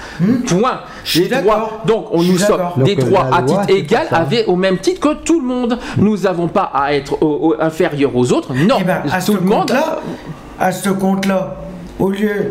Point. 0.46 0.80
suis 1.04 1.28
Des 1.28 1.36
droits. 1.42 1.82
Donc, 1.86 2.06
on, 2.12 2.22
nous 2.22 2.38
sommes 2.38 2.60
des 2.78 2.96
Donc, 2.96 3.06
droits 3.08 3.28
à 3.32 3.42
titre 3.42 3.64
égal, 3.68 4.06
avec- 4.10 4.48
au 4.48 4.56
même 4.56 4.78
titre 4.78 5.00
que 5.00 5.14
tout 5.14 5.40
le 5.40 5.46
monde. 5.46 5.78
Nous 5.96 6.16
n'avons 6.18 6.48
pas 6.48 6.70
à 6.74 6.94
être 6.94 7.22
au- 7.22 7.50
au- 7.50 7.56
inférieurs 7.60 8.14
aux 8.16 8.32
autres. 8.32 8.52
Non. 8.54 8.76
Eh 8.80 8.84
ben, 8.84 9.02
à 9.10 9.20
ce 9.20 9.32
le 9.32 9.40
monde. 9.40 9.60
compte-là, 9.60 9.98
à 10.60 10.72
ce 10.72 10.90
compte-là, 10.90 11.56
au 11.98 12.10
lieu 12.10 12.50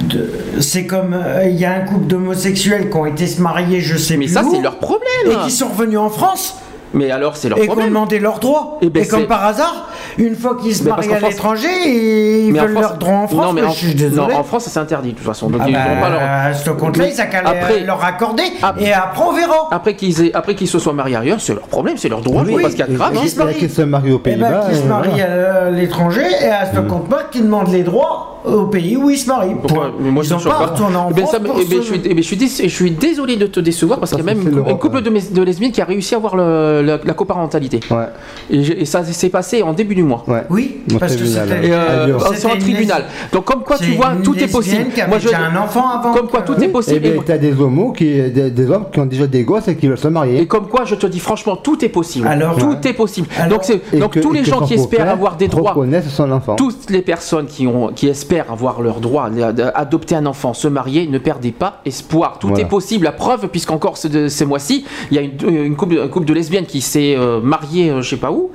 de, 0.00 0.30
c'est 0.60 0.86
comme 0.86 1.14
euh, 1.14 1.48
il 1.48 1.58
y 1.58 1.64
a 1.64 1.72
un 1.72 1.80
couple 1.80 2.06
d'homosexuels 2.06 2.90
qui 2.90 2.96
ont 2.96 3.06
été 3.06 3.26
se 3.26 3.40
marier, 3.40 3.80
je 3.80 3.96
sais 3.96 4.16
Mais 4.16 4.26
plus 4.26 4.34
ça, 4.34 4.42
c'est 4.50 4.60
leur 4.60 4.76
problème. 4.78 5.00
et 5.26 5.36
qui 5.44 5.50
sont 5.50 5.68
revenus 5.68 5.98
en 5.98 6.10
France 6.10 6.56
Mais 6.92 7.10
alors, 7.10 7.36
c'est 7.36 7.48
leur 7.48 7.58
et 7.58 7.62
qui 7.62 7.68
ont 7.68 7.72
problème. 7.72 7.90
demandé 7.90 8.18
leurs 8.18 8.40
droits. 8.40 8.78
Eh 8.82 8.90
ben, 8.90 9.02
et 9.04 9.06
comme 9.08 9.26
par 9.26 9.44
hasard, 9.44 9.88
une 10.20 10.36
fois 10.36 10.56
qu'ils 10.60 10.74
se 10.76 10.84
Mais 10.84 10.90
marient 10.90 11.14
à 11.14 11.20
l'étranger, 11.20 11.68
ils 11.88 12.52
Mais 12.52 12.60
en 12.60 12.62
veulent 12.64 12.72
France- 12.72 12.82
leurs 12.82 12.98
droits 12.98 13.14
en 13.14 13.26
France. 13.28 13.46
Non, 13.46 13.52
mais 13.52 13.62
en, 13.62 13.70
je 13.70 13.76
suis 13.86 13.94
désolé. 13.94 14.32
non, 14.34 14.38
en 14.40 14.44
France, 14.44 14.66
c'est 14.68 14.78
interdit 14.78 15.12
de 15.12 15.16
toute 15.16 15.26
façon. 15.26 15.48
Donc 15.48 15.62
Ah 15.64 15.68
ils 15.68 15.72
bah, 15.74 15.80
pas 16.00 16.08
leur. 16.10 16.20
à 16.22 16.54
ce 16.54 16.70
compte-là, 16.70 17.06
ils 17.06 17.16
qu'à 17.16 17.38
après- 17.38 17.80
leur 17.80 18.04
accorder. 18.04 18.42
Après- 18.62 18.84
et 18.84 18.92
après, 18.92 19.22
on 19.26 19.32
verra. 19.32 19.68
Après 19.70 19.94
qu'ils 19.94 20.26
aient- 20.26 20.34
après 20.34 20.54
qu'ils 20.54 20.68
se 20.68 20.78
soient 20.78 20.92
mariés 20.92 21.16
ailleurs, 21.16 21.40
c'est 21.40 21.54
leur 21.54 21.66
problème, 21.68 21.96
c'est 21.96 22.08
leur 22.08 22.20
droit. 22.20 22.42
vois 22.42 22.54
Oui. 22.54 22.62
pas 22.62 22.68
ce 22.70 22.74
qu'il 22.76 22.84
y 22.84 22.88
a 22.88 22.90
de 22.92 22.96
grave. 22.96 23.14
Et 23.14 23.18
hein. 23.18 23.20
Qui 23.22 23.28
se 23.30 23.38
marie. 23.38 23.54
qui 23.54 23.68
se 23.68 23.82
marie 23.82 24.12
aux 24.12 24.20
Eh 24.24 24.30
ben, 24.30 24.40
Pays-Bas. 24.40 24.64
qui 24.70 24.76
se 24.76 24.82
et 24.82 24.86
marie 24.86 25.10
voilà. 25.10 25.64
à 25.66 25.70
l'étranger 25.70 26.26
et 26.42 26.48
à 26.48 26.66
ce 26.72 26.80
compte-là, 26.80 27.18
qui 27.30 27.40
demande 27.42 27.68
les 27.72 27.82
droits 27.82 28.39
au 28.44 28.66
pays 28.66 28.96
où 28.96 29.10
ils 29.10 29.18
se 29.18 29.26
marient. 29.28 29.54
Pourquoi 29.60 29.90
Mais 30.00 30.10
moi, 30.10 30.22
ils 30.24 30.28
je 30.28 30.34
n'ont 30.34 30.40
pas 30.40 30.50
pas. 30.50 30.66
retourné 30.66 30.96
en 30.96 31.08
Eh 31.10 31.14
ben, 31.14 31.20
France 31.22 31.32
ça 31.32 31.40
pour 31.40 31.56
eh 31.60 31.64
ben, 31.64 31.70
se- 31.70 31.76
je, 31.76 31.80
suis, 31.82 32.00
eh 32.04 32.08
ben, 32.14 32.16
je 32.18 32.22
suis 32.22 32.36
dés- 32.36 32.48
je 32.48 32.68
suis 32.68 32.90
désolé 32.90 33.36
de 33.36 33.46
te 33.46 33.60
décevoir 33.60 33.98
parce 33.98 34.10
qu'il 34.12 34.20
y 34.24 34.28
a 34.28 34.34
même 34.34 34.40
une 34.46 34.78
couple 34.78 35.02
de, 35.02 35.10
mes- 35.10 35.20
de 35.20 35.42
lesbiennes 35.42 35.72
qui 35.72 35.80
a 35.80 35.84
réussi 35.84 36.14
à 36.14 36.18
avoir 36.18 36.36
le- 36.36 36.82
la, 36.82 36.98
la 37.04 37.14
coparentalité. 37.14 37.80
Ouais. 37.90 38.06
Et, 38.50 38.62
je- 38.64 38.72
et 38.72 38.84
ça 38.84 39.04
s'est 39.04 39.28
passé 39.28 39.62
en 39.62 39.72
début 39.72 39.94
du 39.94 40.02
mois. 40.02 40.24
Ouais. 40.26 40.44
Oui, 40.50 40.80
Mon 40.90 40.98
parce 40.98 41.16
que 41.16 41.24
c'était- 41.24 41.66
Et 41.66 41.72
euh, 41.72 42.16
un 42.18 42.58
tribunal. 42.58 43.04
Donc 43.32 43.44
comme 43.44 43.62
quoi 43.62 43.76
tu 43.78 43.92
vois, 43.92 44.12
tout 44.22 44.36
est 44.38 44.50
possible. 44.50 44.90
qui 44.94 45.00
avait 45.00 45.18
déjà 45.18 45.38
un 45.40 45.56
enfant 45.56 45.88
avant 45.88 46.12
Comme 46.12 46.28
quoi 46.28 46.42
tout 46.42 46.54
est 46.54 46.64
Eh 46.64 46.68
possible. 46.68 47.06
Et- 47.06 47.20
t'as 47.24 47.38
des 47.38 47.52
homos 47.60 47.92
qui, 47.92 48.04
des, 48.30 48.50
des 48.50 48.70
hommes 48.70 48.86
qui 48.92 49.00
ont 49.00 49.06
déjà 49.06 49.26
des 49.26 49.42
gosses 49.44 49.68
et 49.68 49.76
qui 49.76 49.86
veulent 49.88 49.98
se 49.98 50.08
marier. 50.08 50.40
Et 50.40 50.46
comme 50.46 50.66
quoi, 50.68 50.84
je 50.84 50.94
te 50.94 51.06
dis 51.06 51.18
franchement, 51.20 51.56
tout 51.56 51.84
est 51.84 51.88
possible. 51.88 52.26
Alors 52.26 52.56
tout 52.56 52.66
Ouais. 52.68 52.76
est 52.90 52.92
possible. 52.92 53.28
Alors- 53.36 53.58
donc, 53.58 53.64
c'est- 53.64 53.80
Et 53.92 53.98
donc 53.98 54.12
que- 54.14 54.20
tous 54.20 54.34
et 54.34 54.38
les 54.38 54.44
gens 54.44 54.60
qui 54.62 54.74
espèrent 54.74 55.08
avoir 55.10 55.36
des 55.36 55.48
droits, 55.48 55.74
son 56.10 56.30
enfant. 56.32 56.56
toutes 56.56 56.90
les 56.90 57.02
personnes 57.02 57.46
qui, 57.46 57.66
ont, 57.66 57.88
qui 57.94 58.08
espèrent 58.30 58.52
avoir 58.52 58.80
leur 58.80 59.00
droit 59.00 59.28
d'adopter 59.30 60.14
un 60.14 60.26
enfant, 60.26 60.54
se 60.54 60.68
marier, 60.68 61.06
ne 61.08 61.18
perdez 61.18 61.50
pas 61.50 61.80
espoir. 61.84 62.38
Tout 62.38 62.48
Voilà. 62.48 62.62
est 62.64 62.68
possible. 62.68 63.04
La 63.04 63.12
preuve, 63.12 63.48
puisqu'encore 63.48 63.96
ce- 63.96 64.28
ces 64.28 64.44
mois-ci, 64.44 64.84
il 65.10 65.16
y 65.16 65.18
a 65.18 65.22
une, 65.22 65.64
une 65.66 65.76
couple, 65.76 66.24
de 66.24 66.32
lesbiennes 66.34 66.66
qui 66.66 66.80
s'est 66.80 67.16
euh, 67.16 67.40
mariée, 67.40 67.90
euh, 67.90 68.02
je 68.02 68.10
sais 68.10 68.16
pas 68.16 68.30
où, 68.30 68.50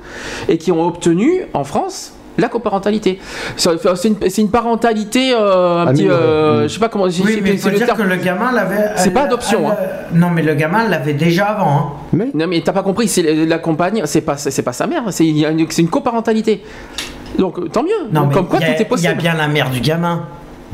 et 0.48 0.56
qui 0.58 0.72
ont 0.72 0.86
obtenu 0.86 1.42
en 1.52 1.64
France. 1.64 2.12
La 2.38 2.48
coparentalité. 2.48 3.18
C'est 3.56 4.38
une, 4.38 4.50
parentalité, 4.50 5.32
euh, 5.32 5.80
un 5.80 5.86
petit. 5.86 6.02
Améliorée. 6.02 6.22
euh. 6.22 6.68
Je 6.68 6.74
sais 6.74 6.78
pas 6.80 6.90
comment. 6.90 7.04
Oui, 7.06 7.40
mais 7.42 7.56
faut 7.56 7.70
dire 7.70 7.86
terme. 7.86 7.96
que 7.96 8.02
le 8.02 8.16
gamin 8.16 8.52
l'avait. 8.52 8.90
C'est 8.96 9.10
pas 9.10 9.22
adoption, 9.22 9.60
elle- 9.64 9.72
hein. 9.72 10.06
Non, 10.12 10.28
mais 10.30 10.42
le 10.42 10.54
gamin 10.54 10.86
l'avait 10.86 11.14
déjà 11.14 11.46
avant. 11.46 11.70
hein. 11.78 11.84
Mais 12.12 12.28
Non 12.34 12.46
mais 12.46 12.60
t'as 12.60 12.72
pas 12.74 12.82
compris, 12.82 13.08
c'est 13.08 13.22
la 13.46 13.58
compagne, 13.58 14.02
c'est 14.04 14.20
pas 14.20 14.36
c'est 14.36 14.62
pas 14.62 14.74
sa 14.74 14.86
mère, 14.86 15.04
une, 15.18 15.66
c'est 15.70 15.80
une 15.82 15.88
coparentalité. 15.88 16.62
Donc 17.38 17.70
tant 17.72 17.82
mieux. 17.82 17.90
Non, 18.12 18.22
Donc, 18.22 18.32
comme 18.32 18.46
quoi 18.46 18.58
il 18.60 18.66
y 18.66 18.70
a- 18.70 18.74
tout 18.74 18.74
est 18.74 18.78
Il 18.78 18.86
y 18.86 18.88
possible. 18.88 19.12
a 19.12 19.14
bien 19.14 19.34
la 19.34 19.48
mère 19.48 19.70
du 19.70 19.80
gamin. 19.80 20.22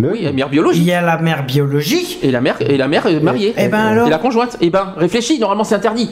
Oui, 0.03 0.23
la 0.23 0.33
mère 0.33 0.47
Il 0.49 0.53
biologique. 0.53 0.87
y 0.87 0.93
a 0.93 1.03
la 1.03 1.19
mère 1.19 1.45
biologique. 1.45 2.19
Et 2.23 2.31
la 2.31 2.41
mère 2.41 2.57
et 2.61 2.77
la 2.77 2.89
mère 2.89 3.07
est 3.07 3.21
mariée. 3.21 3.55
Eh 3.57 3.69
ben 3.69 3.79
alors 3.79 4.07
Et 4.07 4.11
la 4.11 4.19
conjointe. 4.19 4.57
Eh 4.61 4.71
ben 4.71 4.95
réfléchis, 4.97 5.39
normalement 5.39 5.65
c'est 5.65 5.75
interdit. 5.75 6.11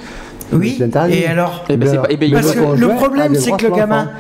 Oui. 0.53 0.79
Et 1.11 1.27
alors 1.27 1.65
Eh 1.69 1.77
ben, 1.77 1.89
c'est 1.89 1.97
pas- 1.97 2.09
ben, 2.09 2.19
il 2.23 2.33
Parce 2.33 2.55
le 2.55 2.63
que 2.63 2.81
le 2.81 2.89
problème, 2.89 3.35
c'est 3.37 3.53
que 3.53 3.67
le 3.67 3.75
gamin. 3.75 4.11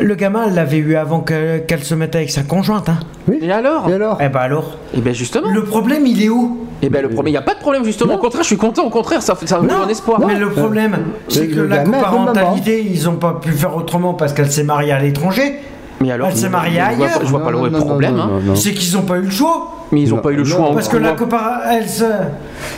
Le 0.00 0.14
gamin, 0.14 0.44
elle 0.48 0.54
l'avait 0.54 0.78
eu 0.78 0.96
avant 0.96 1.20
que- 1.20 1.58
qu'elle 1.58 1.84
se 1.84 1.94
mette 1.94 2.14
avec 2.16 2.30
sa 2.30 2.42
conjointe. 2.42 2.88
Hein. 2.88 2.98
Et 3.40 3.52
alors? 3.52 3.88
Et 3.88 3.92
alors? 3.94 4.18
Eh 4.20 4.28
ben 4.28 4.40
alors? 4.40 4.76
Et 4.94 5.00
ben 5.00 5.14
justement. 5.14 5.50
Le 5.50 5.62
problème, 5.64 6.06
il 6.06 6.22
est 6.22 6.28
où? 6.28 6.66
Et 6.82 6.88
ben 6.88 7.02
le 7.02 7.08
problème, 7.08 7.28
il 7.28 7.32
n'y 7.32 7.36
a 7.38 7.42
pas 7.42 7.54
de 7.54 7.60
problème 7.60 7.84
justement. 7.84 8.14
Au 8.14 8.18
contraire, 8.18 8.42
je 8.42 8.48
suis 8.48 8.56
content. 8.56 8.84
Au 8.86 8.90
contraire, 8.90 9.20
ça, 9.22 9.34
ça 9.44 9.60
me 9.60 9.68
Non, 9.68 9.80
donne 9.80 9.90
espoir. 9.90 10.20
mais 10.26 10.34
le 10.36 10.50
problème, 10.50 10.96
c'est 11.28 11.46
Le- 11.46 11.54
que 11.54 11.60
le 11.60 11.66
la 11.66 11.78
coparentalité, 11.78 12.82
ils 12.90 13.08
ont 13.08 13.16
pas 13.16 13.38
pu 13.40 13.52
faire 13.52 13.76
autrement 13.76 14.14
parce 14.14 14.32
qu'elle 14.32 14.50
s'est 14.50 14.64
mariée 14.64 14.92
à 14.92 14.98
l'étranger. 15.00 15.60
Mais 16.02 16.10
alors, 16.12 16.28
Elle 16.28 16.36
s'est 16.36 16.48
mariée 16.48 16.80
je 16.92 16.96
vois, 16.96 17.06
ailleurs. 17.06 17.20
je 17.22 17.28
vois 17.28 17.40
pas 17.44 17.50
Non, 17.52 17.64
le 17.64 17.70
non, 17.70 17.80
problème. 17.80 18.18
hein. 18.18 18.30
C'est 18.54 18.72
qu'ils 18.72 18.96
ont 18.96 19.02
pas 19.02 19.18
eu 19.18 19.22
le 19.22 19.30
choix. 19.30 19.76
Mais 19.92 20.02
ils 20.02 20.10
n'ont 20.10 20.18
pas 20.18 20.30
eu 20.30 20.36
le 20.36 20.44
choix. 20.44 20.68
en- 20.70 20.74
Parce 20.74 20.88
que 20.88 20.96
en, 20.96 21.00
la 21.00 21.08
quoi- 21.10 21.18
copar... 21.26 21.60
elle 21.70 21.88
se... 21.88 22.04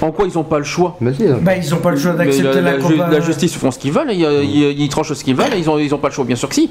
en 0.00 0.10
quoi 0.10 0.26
ils 0.26 0.34
n'ont 0.34 0.42
pas 0.44 0.58
le 0.58 0.64
choix? 0.64 0.96
Mais 1.00 1.12
si, 1.14 1.24
bah, 1.40 1.56
ils 1.56 1.72
ont 1.74 1.78
pas 1.78 1.90
le 1.90 1.98
choix 1.98 2.12
d'accepter 2.12 2.60
la, 2.60 2.72
la, 2.72 2.78
la 2.78 3.08
la 3.10 3.20
justice 3.20 3.54
font 3.54 3.70
ce 3.70 3.78
qu'ils 3.78 3.92
veulent, 3.92 4.10
ils, 4.12 4.20
ils- 4.44 4.80
ils 4.80 4.88
tranchent 4.88 5.12
ce 5.12 5.22
qu'ils 5.22 5.36
veulent, 5.36 5.52
ils 5.56 5.68
ont, 5.70 5.78
ils 5.78 5.94
ont 5.94 5.98
pas 5.98 6.08
le 6.08 6.14
choix, 6.14 6.24
bien 6.24 6.36
sûr 6.36 6.48
que 6.48 6.54
si. 6.54 6.70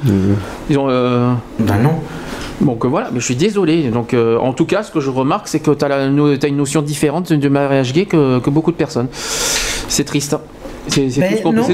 Ils 0.70 0.78
ont. 0.78 0.88
euh, 0.90 1.32
Bah 1.60 1.76
non. 1.82 1.94
Donc 2.60 2.84
euh, 2.86 2.88
voilà, 2.90 3.10
mais 3.14 3.20
je 3.20 3.26
suis 3.26 3.36
désolé. 3.36 3.84
Donc 3.90 4.14
euh, 4.14 4.38
en 4.38 4.52
tout 4.54 4.66
cas, 4.66 4.84
ce 4.84 4.92
que 4.92 5.00
je 5.00 5.10
remarque, 5.10 5.48
c'est 5.48 5.60
que 5.62 5.72
tu 5.72 5.86
as, 5.86 6.06
une 6.06 6.58
notion 6.58 6.82
différente 6.82 7.32
de 7.32 7.50
mariage 7.50 7.94
gay 7.94 8.06
que, 8.06 8.40
que 8.40 8.50
beaucoup 8.50 8.72
de 8.72 8.78
personnes. 8.78 9.08
C'est 9.14 10.04
triste. 10.06 10.34
hein. 10.34 10.42
C'est 10.92 11.10
c'est 11.10 11.38
ce 11.38 11.42
qu'on 11.44 11.54
c'est 11.64 11.74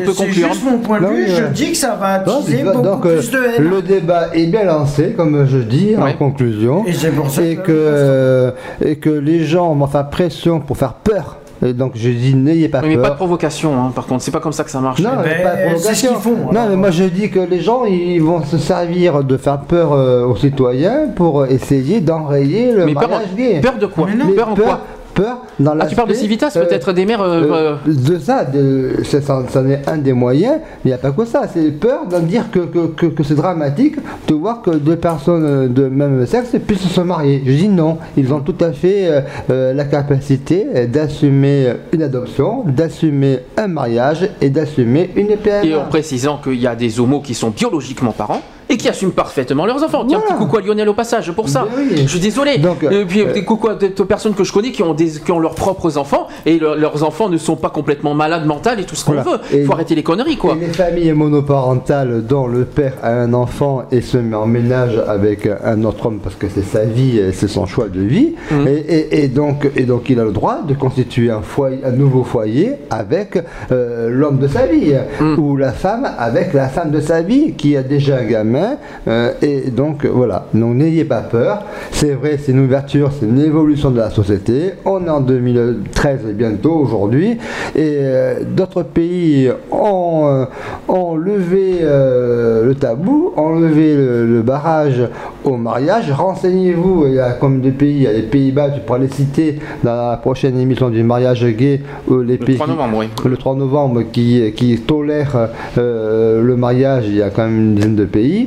peut 0.00 0.12
c'est 0.12 0.26
conclure. 0.26 0.48
juste 0.48 0.64
mon 0.64 0.78
point 0.78 1.00
de 1.00 1.06
vue, 1.06 1.26
je 1.28 1.42
euh, 1.42 1.48
dis 1.48 1.72
que 1.72 1.76
ça 1.76 1.96
va 2.00 2.06
attiser 2.14 2.62
donc, 2.62 2.74
beaucoup 2.74 2.84
donc, 2.86 3.06
euh, 3.06 3.18
plus 3.18 3.30
de 3.32 3.38
haine. 3.38 3.68
le 3.70 3.82
débat 3.82 4.28
est 4.32 4.46
bien 4.46 4.64
lancé, 4.64 5.12
comme 5.16 5.44
je 5.46 5.58
dis 5.58 5.96
en 5.96 6.12
conclusion, 6.12 6.84
Et 6.86 6.92
c'est 6.92 7.10
pour 7.10 7.30
ça 7.30 7.42
et 7.42 7.56
que- 7.56 7.62
que, 7.62 7.72
euh, 7.72 8.50
et 8.84 8.96
que 8.96 9.10
les 9.10 9.44
gens 9.44 9.74
vont 9.74 9.86
faire 9.88 10.08
pression 10.08 10.60
pour 10.60 10.76
faire 10.76 10.94
peur. 10.94 11.38
Et 11.64 11.72
donc 11.72 11.92
je 11.94 12.10
dis 12.10 12.34
n'ayez 12.34 12.68
pas 12.68 12.80
Oui, 12.82 12.88
mais 12.90 12.96
pas 12.96 13.02
de 13.02 13.06
peur. 13.08 13.16
provocation, 13.16 13.72
hein, 13.74 13.92
par 13.94 14.06
contre, 14.06 14.22
c'est 14.22 14.30
pas 14.32 14.40
comme 14.40 14.52
ça 14.52 14.64
que 14.64 14.70
ça 14.70 14.80
marche. 14.80 15.00
Non, 15.00 15.10
mais 15.22 15.36
Ben, 15.38 15.42
pas 15.42 15.50
de 15.50 15.56
c'est 15.56 15.62
ce 15.62 15.72
provocation. 15.74 16.08
qu'ils 16.12 16.20
font, 16.20 16.52
Non, 16.52 16.60
mais 16.68 16.76
moi 16.76 16.90
je 16.90 17.04
dis 17.04 17.30
que 17.30 17.38
les 17.40 17.60
gens 17.60 17.84
ils 17.86 18.20
vont 18.22 18.44
se 18.44 18.58
servir 18.58 19.24
de 19.24 19.36
faire 19.36 19.60
peur 19.60 19.92
euh, 19.94 20.26
aux 20.26 20.36
citoyens 20.36 21.06
pour 21.16 21.46
essayer 21.46 22.00
d'enrayer 22.00 22.72
le 22.72 22.84
mais 22.86 22.92
peur, 22.94 23.08
mariage 23.08 23.34
gay. 23.36 23.60
peur 23.62 23.78
de 23.78 23.86
quoi 23.86 24.06
Mais 24.10 24.14
non. 24.16 24.24
Mais 24.28 24.34
Peur 24.34 24.48
en 24.50 24.54
quoi 24.54 24.80
peur 25.14 25.38
dans 25.58 25.76
Ah, 25.80 25.86
tu 25.86 25.94
parles 25.94 26.08
de 26.08 26.14
Civitas, 26.14 26.52
euh, 26.56 26.64
peut-être 26.66 26.92
des 26.92 27.06
mères. 27.06 27.22
euh, 27.22 27.44
Euh, 27.44 27.76
de 27.86 28.18
ça, 28.18 28.44
de, 28.44 29.02
ça, 29.04 29.20
ça- 29.22 29.62
est 29.68 29.88
un 29.88 29.96
des 29.98 30.12
moyens, 30.12 30.56
mais 30.84 30.86
il 30.86 30.88
n'y 30.88 30.94
a 30.94 30.98
pas 30.98 31.12
que 31.12 31.24
ça. 31.24 31.42
C'est 31.52 31.70
peur 31.70 32.06
d'en 32.10 32.20
dire 32.20 32.50
que, 32.50 32.60
que, 32.60 32.86
que, 32.88 33.06
que 33.06 33.22
c'est 33.22 33.34
dramatique 33.34 33.96
de 34.28 34.34
voir 34.34 34.60
que 34.62 34.70
deux 34.70 34.96
personnes 34.96 35.72
de 35.72 35.84
même 35.88 36.26
sexe 36.26 36.50
puissent 36.66 36.88
se 36.88 37.00
marier. 37.00 37.42
Je 37.46 37.52
dis 37.52 37.68
non, 37.68 37.98
ils 38.16 38.32
ont 38.34 38.40
tout 38.40 38.56
à 38.60 38.72
fait 38.72 39.24
la 39.48 39.84
capacité 39.84 40.86
d'assumer 40.88 41.68
une 41.92 42.02
adoption, 42.02 42.64
d'assumer 42.66 43.38
un 43.56 43.68
mariage 43.68 44.28
et 44.40 44.50
d'assumer 44.50 45.10
une 45.16 45.36
PMA. 45.36 45.64
Et 45.64 45.74
en 45.74 45.84
précisant 45.84 46.38
qu'il 46.42 46.60
y 46.60 46.66
a 46.66 46.74
des 46.74 46.98
homos 47.00 47.20
qui 47.20 47.34
sont 47.34 47.50
biologiquement 47.50 48.12
parents 48.12 48.42
et 48.74 48.76
qui 48.76 48.88
assument 48.88 49.12
parfaitement 49.12 49.66
leurs 49.66 49.82
enfants? 49.82 50.04
Tiens, 50.06 50.18
Voilà. 50.18 50.34
petit 50.34 50.44
coucou 50.44 50.56
à 50.58 50.60
Lionel 50.60 50.88
au 50.88 50.94
passage 50.94 51.30
pour 51.32 51.48
ça. 51.48 51.66
Ben 51.74 51.82
oui. 51.90 52.02
Je 52.02 52.08
suis 52.08 52.20
désolé. 52.20 52.58
Donc, 52.58 52.82
et 52.82 53.04
puis 53.04 53.20
euh, 53.22 53.32
des 53.32 53.44
coucou 53.44 53.68
à 53.68 53.74
des 53.76 53.90
personnes 53.90 54.34
que 54.34 54.44
je 54.44 54.52
connais 54.52 54.72
qui 54.72 54.82
ont, 54.82 54.94
des, 54.94 55.08
qui 55.24 55.32
ont 55.32 55.38
leurs 55.38 55.54
propres 55.54 55.96
enfants 55.98 56.26
et 56.46 56.58
leur- 56.58 56.76
leurs 56.76 57.02
enfants 57.04 57.28
ne 57.28 57.38
sont 57.38 57.56
pas 57.56 57.70
complètement 57.70 58.14
malades 58.14 58.46
mentales 58.46 58.80
et 58.80 58.84
tout 58.84 58.94
ce 58.96 59.04
qu'on 59.04 59.12
Voilà. 59.12 59.30
veut. 59.30 59.38
Il 59.60 59.64
faut 59.66 59.72
arrêter 59.72 59.94
les 59.94 60.02
conneries 60.02 60.36
quoi. 60.36 60.56
Et 60.60 60.66
les 60.66 60.72
familles 60.72 61.12
monoparentales 61.12 62.24
dont 62.26 62.46
le 62.46 62.64
père 62.64 62.94
a 63.02 63.10
un 63.12 63.32
enfant 63.34 63.82
et 63.92 64.00
se 64.00 64.16
met 64.18 64.36
en 64.36 64.46
ménage 64.46 65.00
avec 65.06 65.48
un 65.64 65.84
autre 65.84 66.06
homme 66.06 66.18
parce 66.22 66.34
que 66.36 66.46
c'est 66.52 66.64
sa 66.64 66.84
vie, 66.84 67.20
c'est 67.32 67.48
son 67.48 67.66
choix 67.66 67.88
de 67.88 68.00
vie, 68.00 68.34
Mhm. 68.50 68.66
et, 68.68 68.72
et- 68.72 69.24
et 69.24 69.28
donc, 69.28 69.70
et 69.76 69.82
donc 69.84 70.08
il 70.10 70.18
a 70.20 70.24
le 70.24 70.32
droit 70.32 70.58
de 70.66 70.74
constituer 70.74 71.30
un, 71.30 71.42
foyer, 71.42 71.78
un 71.84 71.92
nouveau 71.92 72.24
foyer 72.24 72.72
avec 72.90 73.38
euh, 73.72 74.08
l'homme 74.10 74.38
de 74.38 74.48
sa 74.48 74.66
vie, 74.66 74.94
Mhm. 75.20 75.38
ou 75.38 75.56
la 75.56 75.72
femme 75.72 76.08
avec 76.18 76.52
la 76.52 76.68
femme 76.68 76.90
de 76.90 77.00
sa 77.00 77.20
vie 77.22 77.52
qui 77.54 77.76
a 77.76 77.82
déjà 77.82 78.16
un 78.18 78.24
gamin, 78.24 78.63
euh, 79.08 79.32
et 79.42 79.70
donc 79.70 80.04
voilà, 80.06 80.46
donc 80.54 80.76
n'ayez 80.76 81.04
pas 81.04 81.20
peur, 81.20 81.64
c'est 81.92 82.12
vrai, 82.12 82.38
c'est 82.38 82.52
une 82.52 82.60
ouverture, 82.60 83.10
c'est 83.18 83.26
une 83.26 83.40
évolution 83.40 83.90
de 83.90 83.98
la 83.98 84.10
société, 84.10 84.74
on 84.84 85.06
est 85.06 85.10
en 85.10 85.20
2013 85.20 86.20
bientôt 86.34 86.72
aujourd'hui, 86.74 87.32
et 87.74 87.98
euh, 88.00 88.40
d'autres 88.44 88.82
pays 88.82 89.50
ont, 89.70 90.26
euh, 90.26 90.44
ont 90.88 91.16
levé 91.16 91.78
euh, 91.82 92.64
le 92.64 92.74
tabou, 92.74 93.32
ont 93.36 93.58
levé 93.58 93.94
le, 93.94 94.26
le 94.26 94.42
barrage 94.42 95.08
au 95.44 95.56
mariage. 95.56 96.10
Renseignez-vous, 96.10 97.06
il 97.08 97.14
y 97.14 97.20
a 97.20 97.32
comme 97.32 97.60
des 97.60 97.70
pays, 97.70 97.96
il 97.96 98.02
y 98.02 98.06
a 98.06 98.12
les 98.12 98.22
Pays-Bas, 98.22 98.70
tu 98.70 98.80
pourras 98.80 98.98
les 98.98 99.08
citer 99.08 99.58
dans 99.82 100.10
la 100.10 100.16
prochaine 100.16 100.58
émission 100.58 100.90
du 100.90 101.02
mariage 101.02 101.44
gay, 101.44 101.80
les 102.08 102.36
Le 102.36 102.36
pays 102.38 102.56
3 102.56 102.66
novembre, 102.66 102.98
oui. 102.98 103.06
le 103.24 103.36
3 103.36 103.54
novembre 103.56 104.02
qui, 104.12 104.52
qui 104.56 104.78
tolèrent 104.78 105.48
euh, 105.78 106.42
le 106.42 106.56
mariage, 106.56 107.04
il 107.08 107.16
y 107.16 107.22
a 107.22 107.30
quand 107.30 107.44
même 107.44 107.58
une 107.58 107.74
dizaine 107.74 107.96
de 107.96 108.04
pays. 108.04 108.43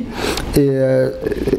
Et 0.56 0.68
euh, 0.70 1.10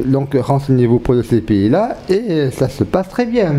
donc 0.05 0.35
renseignez-vous 0.39 0.99
pour 0.99 1.15
ces 1.23 1.41
pays-là 1.41 1.97
et 2.09 2.49
ça 2.51 2.67
se 2.69 2.83
passe 2.83 3.09
très 3.09 3.25
bien. 3.25 3.55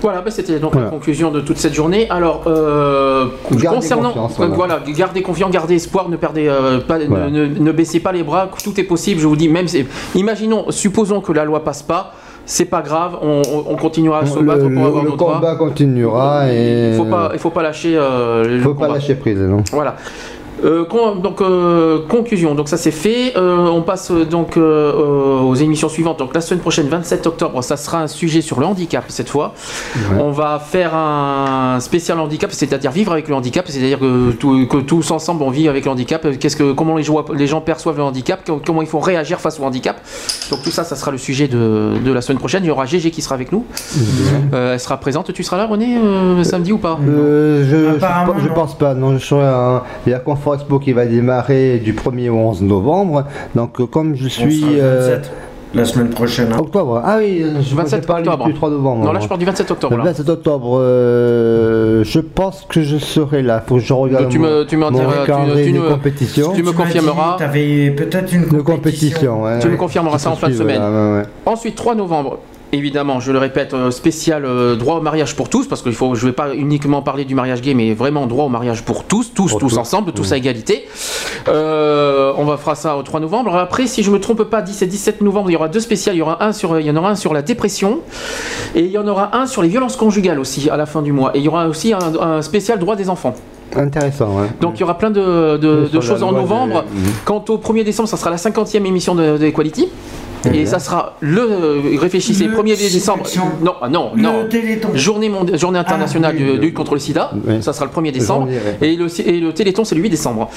Voilà, 0.00 0.20
bah, 0.20 0.32
c'était 0.32 0.58
donc 0.58 0.72
Voilà. 0.72 0.86
la 0.86 0.90
conclusion 0.92 1.30
de 1.30 1.40
toute 1.40 1.58
cette 1.58 1.74
journée. 1.74 2.08
Alors, 2.10 2.42
euh, 2.48 3.26
concernant, 3.48 4.12
voilà. 4.36 4.52
voilà, 4.52 4.80
gardez 4.96 5.22
confiance, 5.22 5.52
gardez 5.52 5.76
espoir, 5.76 6.08
ne 6.08 6.16
perdez 6.16 6.48
euh, 6.48 6.80
pas, 6.80 6.98
ne- 6.98 7.04
Voilà. 7.06 7.30
ne, 7.30 7.46
ne 7.46 7.72
baissez 7.72 8.00
pas 8.00 8.10
les 8.10 8.24
bras, 8.24 8.50
tout 8.64 8.78
est 8.80 8.84
possible. 8.84 9.20
Je 9.20 9.28
vous 9.28 9.36
dis, 9.36 9.48
même, 9.48 9.68
si- 9.68 9.86
imaginons, 10.16 10.72
supposons 10.72 11.20
que 11.20 11.30
la 11.30 11.44
loi 11.44 11.62
passe 11.62 11.84
pas, 11.84 12.14
c'est 12.44 12.64
pas 12.64 12.82
grave, 12.82 13.16
on, 13.22 13.42
on- 13.48 13.64
on 13.72 13.76
continuera 13.76 14.18
à 14.22 14.26
se 14.26 14.40
battre 14.40 14.68
pour 14.68 14.84
avoir 14.86 15.04
le 15.04 15.10
nos 15.10 15.16
droits. 15.16 15.34
combat 15.34 15.54
continuera 15.54 16.52
et 16.52 16.90
Il 16.90 16.96
faut 16.96 17.04
pas, 17.04 17.30
il 17.32 17.38
faut 17.38 17.50
pas 17.50 17.62
lâcher. 17.62 17.94
euh, 17.96 18.42
le 18.44 18.60
faut 18.60 18.74
pas 18.74 18.88
lâcher 18.88 19.14
prise, 19.14 19.38
non. 19.38 19.62
Voilà. 19.70 19.94
Euh, 20.64 20.84
con- 20.84 21.16
donc 21.16 21.40
euh, 21.40 22.00
conclusion, 22.08 22.54
donc 22.54 22.68
ça 22.68 22.76
c'est 22.76 22.90
fait. 22.92 23.32
Euh, 23.36 23.66
on 23.66 23.82
passe 23.82 24.10
donc 24.12 24.56
aux 24.56 25.54
émissions 25.54 25.88
suivantes. 25.88 26.18
Donc 26.18 26.34
la 26.34 26.40
semaine 26.40 26.60
prochaine, 26.60 26.88
27 26.88 27.26
octobre, 27.26 27.62
ça 27.62 27.76
sera 27.76 28.00
un 28.00 28.06
sujet 28.06 28.40
sur 28.42 28.60
le 28.60 28.66
handicap 28.66 29.04
cette 29.08 29.28
fois. 29.28 29.54
On 30.18 30.30
va 30.30 30.58
faire 30.58 30.94
un 30.94 31.78
spécial 31.80 32.18
handicap, 32.20 32.50
c'est-à-dire 32.52 32.90
vivre 32.90 33.12
avec 33.12 33.28
le 33.28 33.34
handicap, 33.34 33.64
c'est-à-dire 33.68 33.98
que, 33.98 34.30
tout- 34.32 34.66
que 34.68 34.78
tous 34.78 35.10
ensemble 35.10 35.42
on 35.42 35.50
vit 35.50 35.68
avec 35.68 35.84
le 35.84 35.90
handicap. 35.90 36.26
Qu'est-ce 36.38 36.56
que, 36.56 36.72
comment 36.72 36.96
les, 36.96 37.46
gens 37.46 37.60
perçoivent 37.60 37.96
le 37.96 38.02
handicap, 38.04 38.44
co- 38.46 38.60
comment 38.64 38.82
il 38.82 38.88
faut 38.88 39.00
réagir 39.00 39.40
face 39.40 39.58
au 39.58 39.64
handicap? 39.64 39.96
Donc 40.50 40.62
tout 40.62 40.70
ça, 40.70 40.84
ça 40.84 40.96
sera 40.96 41.10
le 41.10 41.18
sujet 41.18 41.48
de, 41.48 41.92
de 42.04 42.12
la 42.12 42.20
semaine 42.20 42.38
prochaine. 42.38 42.62
Il 42.64 42.68
y 42.68 42.70
aura 42.70 42.86
Gégé 42.86 43.10
qui 43.10 43.22
sera 43.22 43.34
avec 43.34 43.52
nous. 43.52 43.64
Euh, 44.52 44.74
elle 44.74 44.80
sera 44.80 44.96
présente. 44.98 45.32
Tu 45.32 45.42
seras 45.42 45.56
là, 45.56 45.66
René, 45.66 45.96
euh, 45.96 46.44
samedi 46.44 46.72
ou 46.72 46.78
pas? 46.78 46.98
Euh, 47.06 47.64
je, 47.68 47.96
Apparemment, 47.96 48.34
je, 48.38 48.48
pense 48.48 48.76
pas. 48.76 48.94
Non, 48.94 49.18
je 49.18 49.24
serai 49.24 49.80
Il 50.06 50.10
y 50.10 50.14
a 50.14 50.18
Confort 50.18 50.51
Expo 50.54 50.78
qui 50.78 50.92
va 50.92 51.06
démarrer 51.06 51.78
du 51.78 51.92
1er 51.94 52.30
au 52.30 52.34
11 52.36 52.62
novembre. 52.62 53.24
Donc, 53.54 53.80
euh, 53.80 53.86
comme 53.86 54.14
je 54.14 54.26
On 54.26 54.28
suis. 54.28 54.62
euh, 54.78 54.98
27, 55.18 55.30
la 55.74 55.84
semaine 55.84 56.10
prochaine. 56.10 56.48
hein. 56.52 56.58
Octobre. 56.58 57.00
Ah 57.04 57.16
oui, 57.18 57.44
je 57.62 57.74
27 57.74 58.02
je 58.02 58.06
parlais 58.06 58.26
octobre. 58.28 58.44
du 58.46 58.54
3 58.54 58.70
novembre. 58.70 59.04
Non, 59.06 59.12
là 59.12 59.20
je 59.20 59.26
parle 59.28 59.40
du 59.40 59.46
27 59.46 59.70
octobre. 59.70 59.92
Le 59.96 59.98
là. 59.98 60.04
27 60.10 60.28
octobre, 60.28 60.78
euh, 60.80 62.04
je 62.04 62.20
pense 62.20 62.66
que 62.68 62.82
je 62.82 62.96
serai 62.98 63.42
là. 63.42 63.62
Faut 63.66 63.76
que 63.76 63.80
je 63.80 63.92
regarde 63.92 64.24
Donc, 64.24 64.32
tu 64.32 64.38
me- 64.38 64.64
tu 64.64 64.76
mon 64.76 64.90
diras- 64.90 65.24
tu- 65.24 65.72
tu 65.72 65.80
compétition. 65.80 66.52
tu 66.54 66.62
me 66.62 66.70
Tu 66.70 66.76
confirmeras. 66.76 67.32
dit, 67.32 67.38
T'avais 67.38 67.90
peut-être 67.90 68.32
une 68.32 68.46
compétition. 68.46 68.64
compétition, 68.74 69.42
ouais. 69.44 69.58
Tu 69.60 69.68
me 69.68 69.76
confirmeras 69.76 70.18
ça 70.18 70.30
en 70.30 70.36
fin 70.36 70.48
de 70.48 70.54
semaine. 70.54 70.80
ouais, 70.82 70.88
ouais, 70.88 71.16
ouais. 71.18 71.22
Ensuite, 71.46 71.74
3 71.74 71.94
novembre. 71.94 72.38
Évidemment, 72.74 73.20
je 73.20 73.32
le 73.32 73.38
répète, 73.38 73.74
euh, 73.74 73.90
spécial 73.90 74.46
euh, 74.46 74.76
droit 74.76 74.96
au 74.96 75.02
mariage 75.02 75.36
pour 75.36 75.50
tous, 75.50 75.66
parce 75.66 75.82
faut, 75.92 76.14
je 76.14 76.24
ne 76.24 76.30
vais 76.30 76.34
pas 76.34 76.54
uniquement 76.54 77.02
parler 77.02 77.26
du 77.26 77.34
mariage 77.34 77.60
gay, 77.60 77.74
mais 77.74 77.92
vraiment 77.92 78.26
droit 78.26 78.46
au 78.46 78.48
mariage 78.48 78.82
pour 78.82 79.04
tous, 79.04 79.34
tous, 79.34 79.50
Pour 79.50 79.60
tous 79.60 79.68
tous. 79.68 79.76
ensemble, 79.78 80.12
tous 80.12 80.32
à 80.32 80.38
égalité. 80.38 80.86
Euh, 81.48 82.32
on 82.38 82.44
va 82.46 82.56
faire 82.56 82.76
ça 82.78 82.96
au 82.96 83.02
3 83.02 83.20
novembre. 83.20 83.54
Après, 83.56 83.86
si 83.86 84.02
je 84.02 84.10
me 84.10 84.18
trompe 84.18 84.44
pas, 84.44 84.62
10 84.62 84.80
et 84.80 84.86
17 84.86 85.20
novembre, 85.20 85.50
il 85.50 85.52
y 85.52 85.56
aura 85.56 85.68
deux 85.68 85.80
spéciales. 85.80 86.16
Il 86.16 86.20
y 86.20 86.22
aura 86.22 86.42
un 86.42 86.54
sur, 86.54 86.80
il 86.80 86.86
y 86.86 86.90
en 86.90 86.96
aura 86.96 87.10
un 87.10 87.14
sur 87.14 87.34
la 87.34 87.42
dépression, 87.42 88.00
et 88.74 88.80
il 88.80 88.90
y 88.90 88.96
en 88.96 89.06
aura 89.06 89.36
un 89.36 89.44
sur 89.46 89.60
les 89.60 89.68
violences 89.68 89.96
conjugales 89.96 90.38
aussi 90.40 90.70
à 90.70 90.78
la 90.78 90.86
fin 90.86 91.02
du 91.02 91.12
mois. 91.12 91.32
Et 91.34 91.40
il 91.40 91.44
y 91.44 91.48
aura 91.48 91.66
aussi 91.68 91.92
un, 91.92 91.98
un 92.20 92.40
spécial 92.40 92.78
droit 92.78 92.96
des 92.96 93.10
enfants. 93.10 93.34
Intéressant, 93.76 94.28
ouais. 94.40 94.48
Donc 94.62 94.74
il 94.76 94.80
y 94.80 94.84
aura 94.84 94.96
plein 94.96 95.10
de, 95.10 95.90
choses 96.00 96.22
en 96.22 96.32
novembre. 96.32 96.84
des- 96.90 97.00
Mhm. 97.00 97.12
Quant 97.26 97.44
au 97.50 97.58
1er 97.58 97.84
décembre, 97.84 98.08
ça 98.08 98.16
sera 98.16 98.30
la 98.30 98.36
50e 98.38 98.86
émission 98.86 99.14
de, 99.14 99.36
de 99.36 99.44
Equality. 99.44 99.88
Et 100.46 100.60
Mhm. 100.60 100.66
ça 100.66 100.78
sera 100.78 101.16
le. 101.20 101.40
euh, 101.40 101.80
Réfléchissez, 102.00 102.46
Le 102.46 102.52
1er 102.56 102.76
décembre. 102.76 103.24
Non, 103.62 103.74
ah 103.80 103.88
non, 103.88 104.10
non. 104.16 104.46
Journée, 104.94 105.30
journée 105.54 105.78
internationale 105.78 106.34
Ah, 106.36 106.40
oui, 106.42 106.56
de 106.56 106.60
lutte 106.60 106.74
contre 106.74 106.94
le 106.94 107.00
sida. 107.00 107.30
Oui. 107.46 107.62
Ça 107.62 107.72
sera 107.72 107.84
le 107.86 107.90
1er 107.90 108.10
décembre. 108.12 108.48
Et, 108.80 108.96
le, 108.96 109.06
et 109.28 109.40
le 109.40 109.52
Téléthon, 109.52 109.84
c'est 109.84 109.94
le 109.94 110.00
8 110.00 110.10
décembre. 110.10 110.50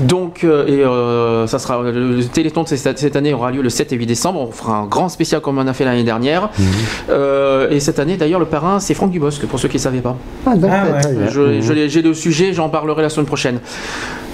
Donc, 0.00 0.44
euh, 0.44 0.66
et 0.66 0.84
euh, 0.84 1.46
ça 1.46 1.58
sera. 1.58 1.82
Le, 1.82 2.22
Téléthon 2.24 2.62
de 2.62 2.68
cette, 2.68 2.98
cette 2.98 3.16
année 3.16 3.32
aura 3.32 3.50
lieu 3.50 3.62
le 3.62 3.68
7 3.70 3.92
et 3.92 3.96
8 3.96 4.06
décembre. 4.06 4.40
On 4.40 4.52
fera 4.52 4.76
un 4.76 4.86
grand 4.86 5.08
spécial 5.08 5.40
comme 5.40 5.58
on 5.58 5.66
a 5.66 5.72
fait 5.72 5.84
l'année 5.84 6.04
dernière. 6.04 6.50
Mhm. 6.58 6.64
Euh, 7.10 7.70
et 7.70 7.80
cette 7.80 7.98
année, 7.98 8.16
d'ailleurs, 8.16 8.40
le 8.40 8.46
parrain, 8.46 8.78
c'est 8.80 8.94
Franck 8.94 9.10
Dubosc, 9.10 9.44
pour 9.46 9.58
ceux 9.58 9.68
qui 9.68 9.76
ne 9.76 9.82
savaient 9.82 10.00
pas. 10.00 10.16
Ah, 10.46 10.54
d'accord, 10.56 10.76
Ah, 10.90 10.92
ouais. 10.96 11.00
très 11.00 11.12
bien. 11.12 11.28
Je- 11.28 11.60
je 11.60 11.88
J'ai 11.88 12.02
le 12.02 12.14
sujet, 12.14 12.52
j'en 12.52 12.68
parlerai 12.68 13.02
la 13.02 13.08
semaine 13.08 13.26
prochaine. 13.26 13.58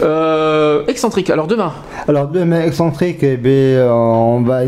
Euh, 0.02 0.82
excentrique, 0.86 1.28
alors 1.30 1.46
demain. 1.48 1.72
Alors 2.06 2.28
demain 2.28 2.62
excentrique, 2.62 3.18
eh 3.22 3.36
bien, 3.36 3.92
on 3.92 4.42
va 4.42 4.64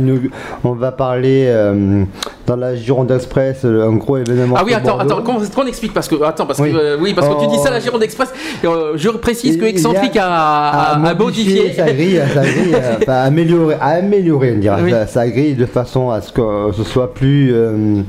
on 0.65 0.73
va 0.73 0.93
parler 0.93 1.45
euh, 1.49 2.05
dans 2.47 2.57
la 2.57 2.75
Gironde 2.77 3.11
Express, 3.11 3.65
un 3.65 3.93
gros 3.97 4.17
événement. 4.19 4.57
Ah 4.59 4.63
oui, 4.65 4.75
attends, 4.75 4.97
Bordeaux. 4.99 5.19
attends, 5.21 5.39
qu'on 5.55 5.67
explique 5.67 5.93
parce 5.95 6.09
que 6.09 6.23
attends 6.23 6.47
parce 6.47 6.59
que 6.59 6.65
Oui. 6.65 6.73
euh, 6.75 6.97
oui 7.01 7.15
parce 7.15 7.29
que 7.29 7.41
tu 7.41 7.47
dis 7.49 7.57
ça 7.59 7.69
Oh. 7.71 7.73
la 7.73 7.81
Gironde 7.81 8.03
Express. 8.03 8.33
euh, 8.65 8.93
je 8.97 9.09
précise 9.11 9.57
que 9.57 9.63
y 9.63 9.67
a 9.67 9.69
Excentrique 9.69 10.17
a, 10.17 10.27
a, 10.27 10.93
a 11.09 11.15
modifié. 11.15 11.73
sa 11.73 11.93
grille, 11.93 12.21
sa 12.35 12.43
grille, 12.43 12.75
euh, 12.75 12.97
enfin, 13.03 13.13
améliorer, 13.23 13.77
à 13.81 13.87
améliorer, 13.89 14.55
on 14.57 14.59
dirait, 14.61 14.83
Oui. 14.83 14.91
sa, 14.91 15.07
sa 15.07 15.29
grille 15.29 15.55
de 15.55 15.67
façon 15.67 16.11
à 16.11 16.21
ce 16.21 16.33
que 16.33 16.41
euh, 16.41 16.73
ce 16.73 16.83
soit 16.85 17.15
plus, 17.15 17.51
euh, 17.55 18.03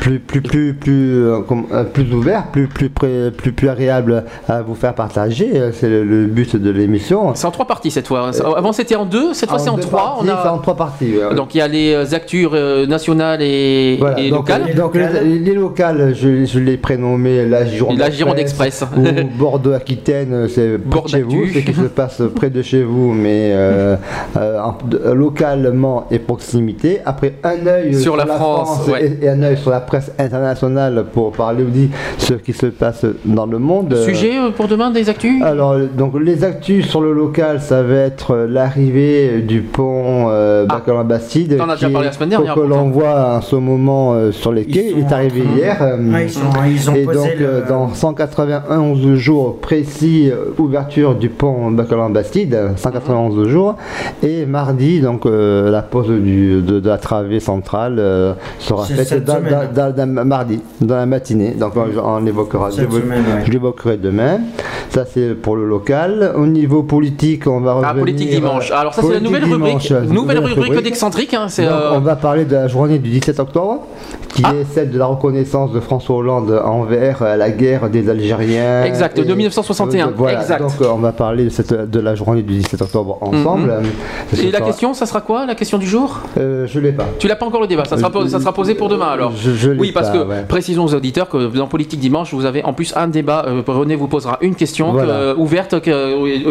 plus, 0.00 0.18
plus, 0.20 0.40
plus, 0.42 0.74
plus, 0.74 1.24
euh, 1.24 1.40
euh, 1.72 1.84
plus 1.84 2.12
ouvert, 2.14 2.44
plus, 2.52 2.68
plus, 2.68 2.88
plus, 2.90 3.30
plus 3.52 3.68
agréable 3.68 4.24
à 4.48 4.62
vous 4.62 4.74
faire 4.74 4.94
partager. 4.94 5.50
euh, 5.54 5.70
C'est 5.72 5.88
le, 5.88 6.04
le 6.04 6.26
but 6.26 6.56
de 6.56 6.70
l'émission. 6.70 7.32
C'est 7.34 7.46
en 7.46 7.50
trois 7.50 7.66
parties 7.66 7.90
cette 7.90 8.06
fois. 8.06 8.30
Avant 8.56 8.72
c'était 8.72 8.96
en 8.96 9.04
deux, 9.04 9.34
cette 9.34 9.50
fois 9.50 9.58
c'est 9.58 9.70
en 9.70 9.76
trois. 9.78 10.16
parties, 10.16 10.24
On 10.24 10.28
a 10.32 10.40
c'est 10.42 10.48
en 10.48 10.58
trois 10.58 10.76
parties. 10.76 11.14
ouais. 11.16 11.34
donc 11.34 11.54
il 11.54 11.58
y 11.58 11.60
a 11.60 11.67
les 11.68 11.92
euh, 11.94 12.14
actus 12.14 12.48
euh, 12.52 12.86
nationales 12.86 13.42
et, 13.42 13.96
Voilà, 13.98 14.18
et 14.20 14.30
donc, 14.30 14.48
locales. 14.48 14.74
donc 14.74 14.94
les, 14.96 15.38
les 15.38 15.54
locales, 15.54 16.14
je, 16.14 16.44
je 16.44 16.58
l'ai 16.58 16.76
prénommé 16.76 17.46
la 17.46 17.64
Gironde 17.64 17.98
La 17.98 18.10
Gironde 18.10 18.38
Express. 18.38 18.84
ou 18.96 19.02
Bordeaux-Aquitaine, 19.38 20.48
c'est 20.48 20.78
près 20.78 21.00
de 21.02 21.08
chez 21.08 21.22
vous, 21.22 21.46
c'est 21.52 21.62
qui 21.62 21.74
se 21.74 21.82
passe 21.82 22.22
près 22.34 22.50
de 22.50 22.62
chez 22.62 22.82
vous, 22.82 23.12
mais 23.12 23.50
euh, 23.52 23.96
euh, 24.36 25.14
localement 25.14 26.06
et 26.10 26.18
proximité. 26.18 27.00
Après, 27.04 27.34
un 27.44 27.66
œil 27.66 27.94
Sur 27.94 28.16
la 28.16 28.26
France, 28.26 28.86
ouais. 28.88 29.16
et, 29.20 29.24
et 29.26 29.28
un 29.28 29.42
œil 29.42 29.56
sur 29.56 29.70
la 29.70 29.80
presse 29.80 30.10
internationale 30.18 31.04
pour 31.12 31.32
parler 31.32 31.62
aussi 31.64 31.90
ce 32.18 32.34
qui 32.34 32.52
se 32.52 32.66
passe 32.66 33.04
dans 33.24 33.46
le 33.46 33.58
monde. 33.58 33.94
Sujet 34.04 34.32
pour 34.56 34.68
demain 34.68 34.90
des 34.90 35.08
actus? 35.08 35.42
Alors, 35.42 35.76
donc 35.78 36.14
les 36.20 36.44
actus 36.44 36.86
sur 36.88 37.00
le 37.00 37.12
local, 37.12 37.60
ça 37.60 37.82
va 37.82 37.94
être 37.96 38.36
l'arrivée 38.36 39.40
du 39.42 39.60
pont 39.60 40.26
euh, 40.30 40.66
Bacalhau-Bastide. 40.66 41.57
T'en 41.58 41.68
as 41.68 41.74
déjà 41.74 41.90
parlé 41.90 42.06
la 42.06 42.12
semaine 42.12 42.28
dernière, 42.30 42.54
Que, 42.54 42.60
l'on 42.60 42.90
voit 42.90 43.36
en 43.36 43.40
ce 43.40 43.56
moment 43.56 44.14
euh, 44.14 44.32
sur 44.32 44.52
les 44.52 44.64
quais. 44.64 44.92
Il 44.96 45.00
est 45.00 45.12
arrivé 45.12 45.42
hier. 45.56 45.76
euh, 45.82 45.96
Ouais, 45.98 46.24
ils 46.24 46.30
sont- 46.30 46.40
ils 46.66 46.90
ont 46.90 46.94
et 46.94 47.02
posé 47.04 47.18
donc, 47.18 47.38
le- 47.38 47.46
euh, 47.46 47.68
dans 47.68 47.88
191 47.94 49.14
jours 49.14 49.58
précis, 49.60 50.30
euh, 50.30 50.52
ouverture 50.58 51.14
du 51.14 51.28
pont 51.28 51.70
Bacalhau-Bastide, 51.70 52.70
191 52.76 53.46
jours. 53.48 53.76
Et 54.22 54.46
mardi, 54.46 55.00
donc, 55.00 55.26
euh, 55.26 55.70
la 55.70 55.82
pose 55.82 56.08
du, 56.08 56.60
de, 56.62 56.80
de 56.80 56.88
la 56.88 56.98
travée 56.98 57.40
centrale 57.40 57.96
euh, 57.98 58.32
sera 58.58 58.84
faite 58.84 59.06
cette 59.06 59.24
dans, 59.24 59.34
semaine. 59.36 59.68
dans- 59.74 59.90
dans- 59.92 60.06
dans- 60.14 60.24
mardi, 60.24 60.60
dans 60.80 60.96
la 60.96 61.06
matinée. 61.06 61.50
Donc, 61.58 61.72
on, 61.76 61.86
on 62.22 62.26
évoquera. 62.26 62.70
Je- 62.70 63.50
l'évoquerai 63.50 63.96
demain. 63.96 64.40
Ça, 64.90 65.04
c'est 65.04 65.34
pour 65.34 65.56
le 65.56 65.66
local. 65.66 66.32
Au 66.36 66.46
niveau 66.46 66.82
politique, 66.82 67.46
on 67.46 67.60
va 67.60 67.74
revenir. 67.74 67.90
Ah, 67.94 67.98
politique 67.98 68.30
dimanche. 68.30 68.70
Alors 68.70 68.94
ça 68.94 69.02
c'est 69.02 69.14
la 69.14 69.20
nouvelle 69.20 69.44
rubrique, 69.44 69.78
dimanche, 69.78 70.08
nouvelle 70.10 70.38
rubrique 70.38 70.82
d'excentrique. 70.82 71.34
Hein, 71.58 71.62
Donc, 71.62 71.70
euh, 71.70 71.96
On 71.96 72.00
va 72.00 72.16
parler 72.16 72.44
de 72.44 72.54
la 72.54 72.68
journée 72.68 72.98
du 72.98 73.10
17 73.10 73.40
octobre, 73.40 73.86
qui 74.38 74.44
Ah. 74.46 74.54
est 74.54 74.64
celle 74.72 74.90
de 74.90 74.98
la 74.98 75.06
reconnaissance 75.06 75.72
de 75.72 75.80
François 75.80 76.16
Hollande 76.16 76.62
envers 76.64 77.22
la 77.36 77.50
guerre 77.50 77.90
des 77.90 78.08
Algériens. 78.08 78.84
Exact, 78.84 79.18
de 79.18 79.34
1961, 79.34 80.08
euh, 80.08 80.10
voilà. 80.16 80.40
exact. 80.40 80.60
Donc, 80.62 80.70
euh, 80.80 80.86
on 80.94 80.98
va 80.98 81.10
parler 81.10 81.44
de, 81.44 81.48
cette, 81.48 81.72
de 81.72 81.98
la 82.00 82.14
journée 82.14 82.42
du 82.42 82.54
17 82.54 82.80
octobre 82.82 83.18
ensemble. 83.20 83.72
Mhm. 84.32 84.38
Et 84.40 84.50
la 84.52 84.58
sera- 84.58 84.66
question, 84.66 84.94
ça 84.94 85.06
sera 85.06 85.20
quoi 85.22 85.44
La 85.44 85.54
question 85.56 85.76
du 85.78 85.86
jour? 85.86 86.20
Euh, 86.38 86.66
Je 86.68 86.78
l'ai 86.78 86.92
pas. 86.92 87.04
Tu 87.18 87.26
l'as 87.26 87.34
pas 87.36 87.46
encore 87.46 87.60
le 87.60 87.66
débat, 87.66 87.84
ça 87.84 87.96
sera, 87.96 88.12
ça 88.28 88.38
sera 88.38 88.52
posé 88.52 88.74
pour 88.74 88.88
demain 88.88 89.08
alors. 89.08 89.32
Je- 89.36 89.52
je 89.52 89.70
l'ai 89.70 89.80
oui, 89.80 89.92
parce 89.92 90.10
pas, 90.10 90.18
que 90.18 90.24
ouais. 90.28 90.44
précisons 90.46 90.84
aux 90.84 90.94
auditeurs 90.94 91.28
que 91.28 91.48
dans 91.56 91.66
Politique 91.66 91.98
Dimanche, 92.00 92.32
vous 92.32 92.44
avez 92.44 92.62
en 92.64 92.72
plus 92.72 92.92
un 92.96 93.08
débat. 93.08 93.44
euh, 93.48 93.62
René 93.66 93.96
vous 93.96 94.08
posera 94.08 94.38
une 94.40 94.54
question 94.54 94.92
Voilà. 94.92 95.06
que- 95.06 95.18
euh, 95.18 95.34
ouverte 95.36 95.80
que 95.80 95.90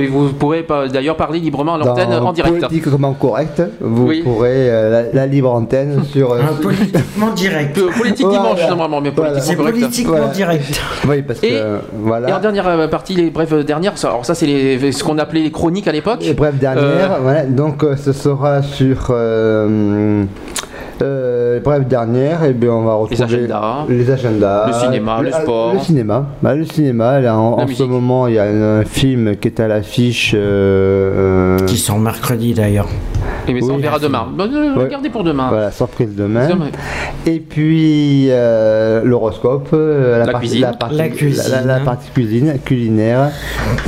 et 0.04 0.08
vous 0.08 0.30
pourrez 0.30 0.66
d'ailleurs 0.92 1.16
parler 1.16 1.40
librement 1.40 1.76
à 1.76 1.78
l'antenne 1.78 2.12
en 2.14 2.34
direct. 2.34 2.60
Politiquement 2.60 3.14
correct, 3.14 3.62
vous 3.82 4.08
Oui. 4.08 4.22
pourrez 4.24 4.70
euh, 4.70 4.90
la, 5.14 5.14
la 5.14 5.26
libre 5.28 5.52
antenne 5.54 6.04
sur. 6.12 6.32
euh, 6.34 6.42
Politiquement 6.62 7.32
direct. 7.36 7.77
Politique 7.98 8.26
Voilà. 8.26 8.40
Dimanche, 8.54 8.70
normalement, 8.70 9.02
mais 9.02 9.12
Voilà. 9.16 9.32
politiquement 9.32 9.50
C'est 9.52 9.56
correct. 9.58 9.74
politiquement 9.80 10.12
Voilà. 10.18 10.28
direct. 10.34 10.82
Oui, 11.08 11.22
parce 11.22 11.40
que 11.40 11.46
Et- 11.46 11.52
euh, 11.54 11.78
voilà. 12.02 12.30
Et 12.30 12.34
en 12.34 12.40
dernière 12.40 12.68
euh, 12.68 12.88
partie, 12.88 13.14
les 13.16 13.30
brèves 13.30 13.54
euh, 13.54 13.64
dernières, 13.64 13.94
alors 14.04 14.26
ça 14.26 14.36
c'est 14.36 14.46
les- 14.46 14.92
ce 14.92 15.04
qu'on 15.04 15.18
appelait 15.18 15.42
les 15.44 15.52
chroniques 15.52 15.88
à 15.88 15.92
l'époque. 15.92 16.20
Et 16.26 16.34
bref, 16.34 16.56
dernière, 16.56 16.84
Euh, 17.14 17.18
voilà, 17.22 17.44
donc 17.46 17.84
euh, 17.84 17.96
ce 17.96 18.12
sera 18.14 18.62
sur. 18.62 19.08
Euh, 19.10 20.24
euh, 21.02 21.60
bref, 21.64 21.86
dernière, 21.88 22.44
et 22.44 22.54
bien 22.54 22.72
on 22.72 22.84
va 22.84 22.94
retrouver 22.96 23.24
agendas. 23.24 23.86
les 23.88 24.10
agendas, 24.10 24.68
Le 24.68 24.74
cinéma, 24.74 25.22
le 25.22 25.32
sport. 25.32 25.74
le 25.74 25.80
cinéma, 25.80 26.26
Bah, 26.42 26.56
le 26.56 26.66
cinéma. 26.66 27.20
Là, 27.20 27.38
en, 27.38 27.68
ce 27.68 27.84
moment, 27.84 28.28
il 28.28 28.34
y 28.36 28.40
a 28.40 28.46
un, 28.46 28.84
film 28.84 29.36
qui 29.38 29.48
est 29.48 29.60
à 29.60 29.68
l'affiche. 29.68 30.34
euh, 30.36 31.58
Qui 31.68 31.78
sont 31.78 32.00
mercredi 32.00 32.54
d'ailleurs. 32.54 32.88
Et 33.48 33.54
mais 33.54 33.62
ça, 33.62 33.68
on 33.72 33.76
Oui. 33.76 33.82
verra 33.82 34.00
demain. 34.00 34.28
Bon, 34.32 34.44
euh, 34.52 34.76
Ouais. 34.76 34.84
Regardez 34.86 35.10
pour 35.10 35.24
demain. 35.24 35.48
Voilà, 35.50 35.72
surprise 35.72 36.16
demain. 36.16 36.48
Demain. 36.48 36.68
Et 37.26 37.40
puis 37.40 38.28
euh, 38.30 39.02
l'horoscope, 39.04 39.70
euh, 39.74 40.20
La 40.20 40.26
partie, 40.32 40.48
cuisine. 40.48 40.62
la, 40.62 40.74
partie, 40.74 40.96
La 40.96 41.10
cuisine. 41.10 41.52
la- 41.52 41.62
la 41.62 41.80
partie 41.80 42.10
cuisine, 42.12 42.54
culinaire. 42.64 43.32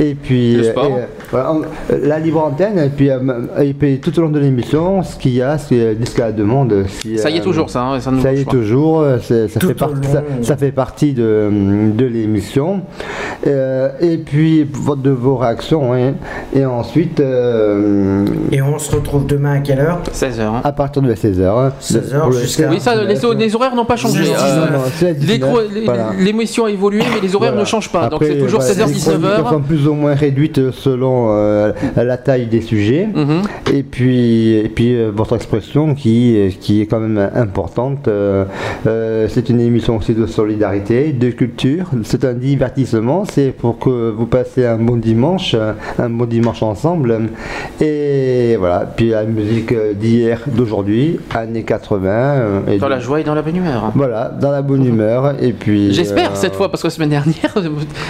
Et 0.00 0.14
puis 0.14 0.56
Le 0.56 0.62
sport. 0.64 0.84
et, 0.86 0.92
euh, 0.92 1.04
voilà, 1.30 1.52
on- 1.52 1.62
la 2.06 2.18
libre 2.18 2.42
antenne. 2.44 2.78
Et 2.78 2.88
puis, 2.88 3.10
euh, 3.10 3.18
et 3.60 3.72
puis 3.74 3.98
tout 4.00 4.16
au 4.18 4.22
long 4.22 4.30
de 4.30 4.38
l'émission, 4.38 5.02
ce 5.02 5.16
qu'il 5.16 5.32
y 5.34 5.42
a, 5.42 5.58
c'est 5.58 5.96
jusqu'à 5.98 6.26
la 6.26 6.32
demande. 6.32 6.84
Si, 6.88 7.18
Ça 7.18 7.30
y 7.30 7.36
est 7.36 7.40
euh, 7.40 7.44
toujours, 7.44 7.70
ça. 7.70 7.82
hein, 7.82 8.00
ça 8.00 8.32
y 8.32 8.40
est 8.40 8.50
toujours, 8.50 9.04
ça, 9.20 9.48
fait 9.48 9.74
partie, 9.74 9.94
long. 9.94 10.12
ça, 10.12 10.22
ça 10.42 10.56
fait 10.56 10.72
partie 10.72 11.12
de, 11.12 11.50
de 11.94 12.04
l'émission. 12.06 12.82
Euh, 13.46 13.88
et 14.00 14.18
puis 14.18 14.64
votre- 14.70 15.00
de 15.00 15.10
vos 15.10 15.36
réactions. 15.36 15.94
hein. 15.94 16.12
Et 16.54 16.64
ensuite, 16.66 17.20
euh, 17.20 18.24
Et 18.52 18.60
on 18.60 18.78
se 18.78 18.94
retrouve 18.94 19.26
demain 19.26 19.52
à 19.54 19.58
quelle 19.60 19.80
heure 19.80 20.00
16h. 20.12 20.60
à 20.62 20.72
partir 20.72 21.00
de 21.02 21.14
16h. 21.14 21.72
16h 21.80 22.32
jusqu'à- 22.32 22.68
Oui, 22.68 22.80
ça, 22.80 22.94
les, 23.02 23.14
les 23.38 23.54
horaires 23.54 23.74
n'ont 23.74 23.84
pas 23.86 23.96
changé. 23.96 24.20
Euh, 24.24 24.70
non, 24.70 24.78
c'est 24.94 25.06
à 25.06 25.12
les 25.12 25.14
19, 25.14 25.50
cro- 25.50 25.60
les- 25.74 25.84
voilà. 25.84 26.10
L'émission 26.18 26.66
a 26.66 26.70
évolué, 26.70 26.98
mais 27.14 27.20
les 27.20 27.34
horaires 27.34 27.50
Voilà. 27.52 27.60
ne 27.62 27.66
changent 27.66 27.90
pas. 27.90 28.08
Donc 28.08 28.22
c'est 28.22 28.36
toujours 28.38 28.60
voilà, 28.60 28.74
16h, 28.74 28.86
les 28.88 29.00
chroniques 29.00 29.20
19h. 29.22 29.48
sont 29.50 29.60
plus 29.60 29.86
ou 29.88 29.94
moins 29.94 30.14
réduites 30.14 30.70
selon 30.72 31.28
euh, 31.30 31.72
la 31.96 32.16
taille 32.18 32.46
des 32.46 32.60
sujets. 32.60 33.08
Mhm. 33.14 33.42
Et 33.72 33.82
puis, 33.82 34.52
et 34.54 34.68
puis 34.68 34.94
euh, 34.96 35.10
votre 35.14 35.34
expression 35.36 35.94
qui, 35.94 36.56
qui 36.60 36.82
est 36.82 36.86
quand 36.86 37.00
même 37.00 37.30
importante. 37.34 38.06
euh, 38.08 38.44
euh, 38.86 39.26
c'est 39.30 39.48
une 39.48 39.60
émission 39.60 39.96
aussi 39.96 40.12
de 40.14 40.26
solidarité, 40.26 41.12
de 41.12 41.30
culture. 41.30 41.86
C'est 42.04 42.24
un 42.24 42.34
divertissement. 42.34 43.24
Pour 43.58 43.78
que 43.78 44.10
vous 44.10 44.26
passez 44.26 44.66
un 44.66 44.76
bon 44.76 44.96
dimanche, 44.96 45.54
euh, 45.54 45.72
un 45.98 46.10
bon 46.10 46.24
dimanche 46.24 46.62
ensemble. 46.62 47.28
Et 47.80 48.56
voilà. 48.58 48.86
Puis 48.96 49.10
la 49.10 49.24
musique 49.24 49.72
euh, 49.72 49.92
d'hier, 49.94 50.40
d'aujourd'hui, 50.46 51.20
années 51.34 51.62
80. 51.62 52.08
euh, 52.08 52.60
et 52.68 52.78
Dans 52.78 52.88
la 52.88 52.98
joie 52.98 53.20
et 53.20 53.24
dans 53.24 53.34
la 53.34 53.42
bonne 53.42 53.56
humeur. 53.56 53.92
Voilà, 53.94 54.28
dans 54.28 54.50
la 54.50 54.62
bonne 54.62 54.84
humeur. 54.84 55.34
Et 55.40 55.52
puis. 55.52 55.92
J'espère 55.94 56.32
euh, 56.32 56.34
cette 56.34 56.54
fois 56.54 56.70
parce 56.70 56.82
que 56.82 56.88
la 56.88 56.92
semaine 56.92 57.10
dernière, 57.10 57.54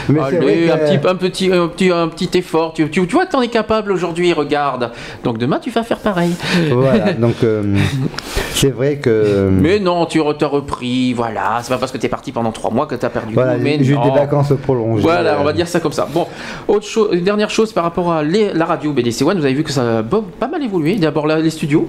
Mais 0.09 0.21
c'est 0.31 0.37
allez, 0.39 0.71
un, 0.71 0.77
petit, 0.79 1.07
un, 1.07 1.15
petit, 1.17 1.53
un, 1.53 1.69
petit, 1.69 1.91
un 1.91 2.09
petit 2.09 2.39
effort. 2.39 2.73
Tu, 2.73 2.89
tu, 2.91 3.07
tu 3.07 3.15
vois 3.15 3.27
que 3.27 3.33
t'en 3.33 3.43
es 3.43 3.49
capable 3.49 3.93
aujourd'hui, 3.93 4.33
regarde. 4.33 4.91
Donc 5.25 5.39
demain, 5.39 5.59
tu 5.61 5.71
vas 5.71 5.83
faire 5.83 5.99
pareil. 5.99 6.33
Voilà, 6.73 7.13
donc 7.19 7.37
euh, 7.45 7.63
c'est 8.55 8.71
vrai 8.71 8.97
que. 8.97 9.51
Mais 9.51 9.79
non, 9.79 10.07
tu 10.07 10.21
t'as 10.39 10.47
repris, 10.47 11.13
voilà. 11.13 11.59
C'est 11.63 11.73
pas 11.73 11.79
parce 11.79 11.93
que 11.93 11.99
t'es 11.99 12.09
parti 12.09 12.33
pendant 12.33 12.53
trois 12.53 12.71
mois 12.71 12.87
que 12.87 12.95
t'as 12.95 13.11
perdu. 13.11 13.35
Voilà, 13.35 13.59
j'ai 13.59 13.77
eu 13.77 13.97
des 13.97 14.11
vacances 14.15 14.53
prolongées. 14.63 15.03
Voilà, 15.15 15.37
on 15.39 15.43
euh, 15.43 15.45
va 15.45 15.53
dire 15.53 15.69
ça 15.69 15.81
comme 15.81 15.93
ça. 15.93 16.07
Bon, 16.13 16.27
autre 16.69 16.87
chose, 16.87 17.09
une 17.13 17.25
dernière 17.25 17.51
chose 17.51 17.73
par 17.73 17.85
rapport 17.85 18.13
à 18.13 18.23
les- 18.23 18.53
la 18.53 18.65
radio 18.65 18.93
BDC 18.93 19.23
One, 19.23 19.39
vous 19.39 19.45
avez 19.45 19.55
vu 19.55 19.63
que 19.65 19.73
ça 19.73 19.99
a 19.99 20.03
pas 20.03 20.49
mal 20.49 20.63
évolué. 20.63 20.97
D'abord 20.97 21.27
les 21.27 21.51
studios. 21.51 21.89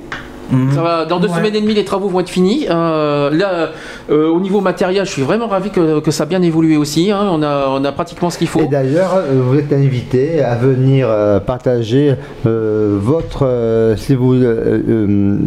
Ça 0.75 0.81
va, 0.81 1.05
dans 1.05 1.19
deux 1.19 1.27
Ouais. 1.29 1.35
semaines 1.37 1.55
et 1.55 1.61
demie, 1.61 1.73
les 1.73 1.85
travaux 1.85 2.07
vont 2.09 2.19
être 2.19 2.29
finis. 2.29 2.65
Euh, 2.69 3.29
là, 3.31 3.69
euh, 4.09 4.27
au 4.29 4.39
niveau 4.39 4.59
matériel, 4.61 5.05
je 5.05 5.11
suis 5.11 5.21
vraiment 5.21 5.47
ravi 5.47 5.69
que, 5.69 5.99
que 5.99 6.11
ça 6.11 6.23
a 6.23 6.25
bien 6.25 6.41
évolué 6.41 6.77
aussi. 6.77 7.11
hein. 7.11 7.27
On, 7.31 7.41
a, 7.41 7.67
on 7.69 7.83
a 7.85 7.91
pratiquement 7.91 8.29
ce 8.29 8.37
qu'il 8.37 8.47
faut. 8.47 8.59
Et 8.61 8.67
d'ailleurs, 8.67 9.15
euh, 9.15 9.41
vous 9.43 9.57
êtes 9.57 9.71
invité 9.73 10.41
à 10.43 10.55
venir 10.55 11.07
partager 11.45 12.15
euh, 12.45 12.97
votre. 13.01 13.45
euh, 13.45 13.95
si 13.97 14.15
vous 14.15 14.35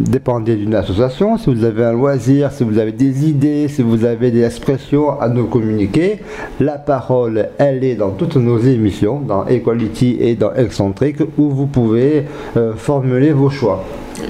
dépendez 0.09 0.57
d'une 0.57 0.75
association, 0.75 1.37
si 1.39 1.53
vous 1.55 1.65
avez 1.65 1.85
un 1.85 1.93
loisir, 1.93 2.51
si 2.53 2.65
vous 2.65 2.79
avez 2.79 2.93
des 2.93 3.29
idées, 3.29 3.69
si 3.69 3.83
vous 3.83 4.05
avez 4.05 4.31
des 4.31 4.45
expressions 4.45 5.21
à 5.21 5.29
nous 5.29 5.47
communiquer, 5.47 6.21
la 6.61 6.79
parole, 6.79 7.49
elle 7.59 7.85
est 7.85 7.95
dans 7.95 8.11
toutes 8.11 8.37
nos 8.37 8.59
émissions, 8.59 9.21
dans 9.21 9.47
Equality 9.47 10.17
et 10.21 10.35
dans 10.35 10.53
Excentric, 10.55 11.17
où 11.39 11.51
vous 11.51 11.67
pouvez 11.67 12.25
euh, 12.57 12.73
formuler 12.77 13.33
vos 13.33 13.51
choix. 13.51 13.83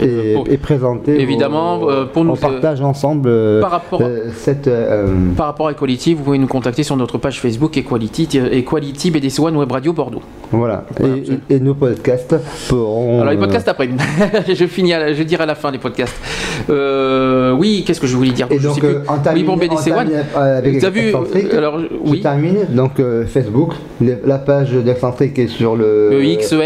Et, 0.03 0.35
pour- 0.35 0.49
et 0.49 0.57
présenter. 0.57 1.21
évidemment, 1.21 1.79
vos- 1.79 1.91
euh, 1.91 2.05
pour 2.07 2.25
nous, 2.25 2.33
on 2.33 2.37
partage 2.37 2.81
ensemble 2.81 3.29
euh, 3.29 3.61
par 3.61 3.71
rapport 3.71 4.01
à- 4.01 4.05
euh, 4.05 4.29
cette. 4.35 4.67
euh, 4.69 5.07
Par 5.37 5.47
rapport 5.47 5.69
à 5.69 5.73
Equality, 5.73 6.15
vous 6.15 6.23
pouvez 6.25 6.39
nous 6.39 6.47
contacter 6.47 6.83
sur 6.83 6.97
notre 6.97 7.19
page 7.19 7.41
Facebook 7.41 7.77
Equality, 7.77 8.29
Equality 8.53 9.11
BDC 9.11 9.41
One 9.41 9.57
Web 9.57 9.71
Radio 9.73 9.93
Bordeaux. 9.93 10.23
Voilà. 10.51 10.85
Voilà, 10.99 11.17
et, 11.49 11.55
et 11.57 11.61
nos 11.61 11.75
podcasts 11.75 12.35
pourront. 12.69 13.21
Alors 13.21 13.33
les 13.33 13.37
euh, 13.37 13.41
podcasts 13.41 13.69
après, 13.69 13.89
je 14.55 14.65
finis, 14.67 14.93
à 14.95 15.13
je 15.13 15.23
dirai 15.23 15.43
à 15.43 15.47
la 15.47 15.55
fin 15.55 15.71
les 15.71 15.79
podcasts. 15.79 16.15
Euh, 16.71 17.53
oui, 17.53 17.85
qu'est-ce 17.87 18.01
que 18.01 18.07
je 18.07 18.17
voulais 18.17 18.31
dire? 18.31 18.47
Et 18.51 18.59
Je 18.59 18.63
donc, 18.67 18.75
sais 18.77 18.81
plus. 18.81 18.89
euh, 18.89 19.01
en 19.09 19.19
termine- 19.19 19.43
oui, 19.43 19.47
bon 19.49 19.57
BDC 19.57 19.93
One. 19.93 20.09
euh, 20.37 20.59
avec 20.59 20.79
T'as 20.81 20.91
vu 20.91 21.13
Alors 21.57 21.79
je 21.81 21.87
oui, 22.05 22.21
termine. 22.21 22.57
Donc, 22.71 22.99
euh, 23.01 23.25
Facebook, 23.27 23.73
la 24.01 24.39
page 24.39 24.73
d'Excentrique 24.73 25.39
est 25.39 25.49
sur 25.49 25.77
le. 25.77 26.11
E 26.13 26.25
X 26.25 26.53
E 26.53 26.63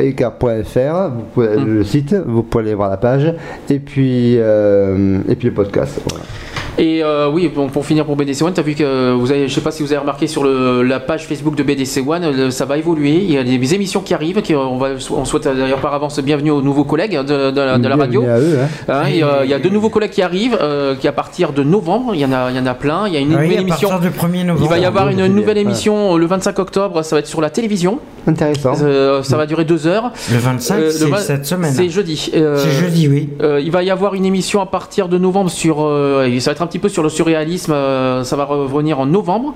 ecar.fr, 0.00 1.10
vous 1.14 1.22
pouvez 1.34 1.48
Hmm. 1.56 1.64
le 1.66 1.84
site, 1.84 2.03
vous 2.12 2.42
pouvez 2.42 2.64
aller 2.64 2.74
voir 2.74 2.90
la 2.90 2.96
page, 2.96 3.32
et 3.70 3.78
puis, 3.78 4.36
euh, 4.38 5.18
et 5.28 5.36
puis 5.36 5.48
le 5.48 5.54
podcast. 5.54 6.00
Et 6.76 7.04
euh, 7.04 7.28
oui, 7.32 7.48
bon, 7.54 7.68
pour 7.68 7.86
finir 7.86 8.04
pour 8.04 8.16
BDC 8.16 8.42
One, 8.42 8.52
tu 8.52 8.58
as 8.58 8.62
vu 8.64 8.74
que 8.74 9.12
vous 9.12 9.30
avez, 9.30 9.46
je 9.46 9.54
sais 9.54 9.60
pas 9.60 9.70
si 9.70 9.82
vous 9.84 9.92
avez 9.92 10.00
remarqué 10.00 10.26
sur 10.26 10.42
le- 10.42 10.82
la 10.82 10.98
page 10.98 11.24
Facebook 11.28 11.54
de 11.54 11.62
BDC 11.62 12.02
One, 12.04 12.28
le- 12.36 12.50
ça 12.50 12.64
va 12.64 12.76
évoluer. 12.78 13.12
Il 13.22 13.30
y 13.30 13.38
a 13.38 13.44
des 13.44 13.74
émissions 13.74 14.00
qui 14.00 14.12
arrivent. 14.12 14.42
Qui, 14.42 14.56
on, 14.56 14.76
va, 14.76 14.88
on 15.12 15.24
souhaite 15.24 15.44
d'ailleurs 15.44 15.78
par 15.78 15.94
avance 15.94 16.18
bienvenue 16.18 16.50
aux 16.50 16.62
nouveaux 16.62 16.82
collègues 16.82 17.16
de, 17.20 17.52
de 17.52 17.60
la, 17.60 17.78
de 17.78 17.86
la 17.88 17.94
radio. 17.96 18.22
Bienvenue 18.22 18.56
à 18.56 18.56
eux, 18.56 18.58
hein. 18.60 18.92
Hein, 18.92 19.02
il, 19.08 19.16
y 19.18 19.22
a, 19.22 19.44
il 19.44 19.50
y 19.50 19.54
a 19.54 19.60
de 19.60 19.68
nouveaux 19.68 19.88
collègues 19.90 20.10
qui 20.10 20.22
arrivent, 20.22 20.58
euh, 20.60 20.96
qui 20.96 21.06
à 21.06 21.12
partir 21.12 21.52
de 21.52 21.62
novembre, 21.62 22.12
il 22.14 22.20
y 22.20 22.24
en 22.24 22.32
a, 22.32 22.50
il 22.50 22.56
y 22.56 22.58
en 22.58 22.66
a 22.66 22.74
plein. 22.74 23.06
Il 23.06 23.14
y 23.14 23.16
a 23.16 23.20
une 23.20 23.28
Oui, 23.28 23.34
nouvelle 23.42 23.58
à 23.58 23.60
émission. 23.60 23.88
partir 23.90 24.10
du 24.10 24.16
1er 24.16 24.44
novembre. 24.44 24.66
Il 24.66 24.68
va 24.70 24.78
y 24.78 24.84
avoir 24.84 25.08
une 25.10 25.18
c'est 25.18 25.28
nouvelle 25.28 25.58
émission 25.58 26.16
le 26.16 26.26
25 26.26 26.58
octobre. 26.58 27.02
Ça 27.04 27.14
va 27.14 27.20
être 27.20 27.28
sur 27.28 27.40
la 27.40 27.50
télévision. 27.50 28.00
Intéressant. 28.26 28.72
Euh, 28.82 29.22
ça 29.22 29.36
va 29.36 29.46
durer 29.46 29.64
deux 29.64 29.86
heures. 29.86 30.10
Le 30.32 30.38
25, 30.38 30.74
Euh, 30.78 30.90
c'est 30.90 31.16
cette 31.18 31.46
semaine. 31.46 31.72
C'est 31.72 31.88
jeudi. 31.90 32.32
Euh, 32.34 32.56
C'est 32.58 32.70
jeudi, 32.70 33.06
oui. 33.06 33.28
euh, 33.42 33.60
il 33.62 33.70
va 33.70 33.84
y 33.84 33.90
avoir 33.90 34.14
une 34.14 34.24
émission 34.24 34.60
à 34.60 34.66
partir 34.66 35.08
de 35.08 35.18
novembre 35.18 35.50
sur. 35.50 35.84
euh, 35.84 36.28
ça 36.40 36.50
va 36.50 36.54
être 36.54 36.62
un 36.64 36.66
petit 36.66 36.78
peu 36.78 36.88
sur 36.88 37.02
le 37.02 37.08
surréalisme. 37.08 37.72
euh, 37.72 38.24
ça 38.24 38.36
va 38.36 38.44
revenir 38.44 38.98
en 38.98 39.06
novembre. 39.06 39.54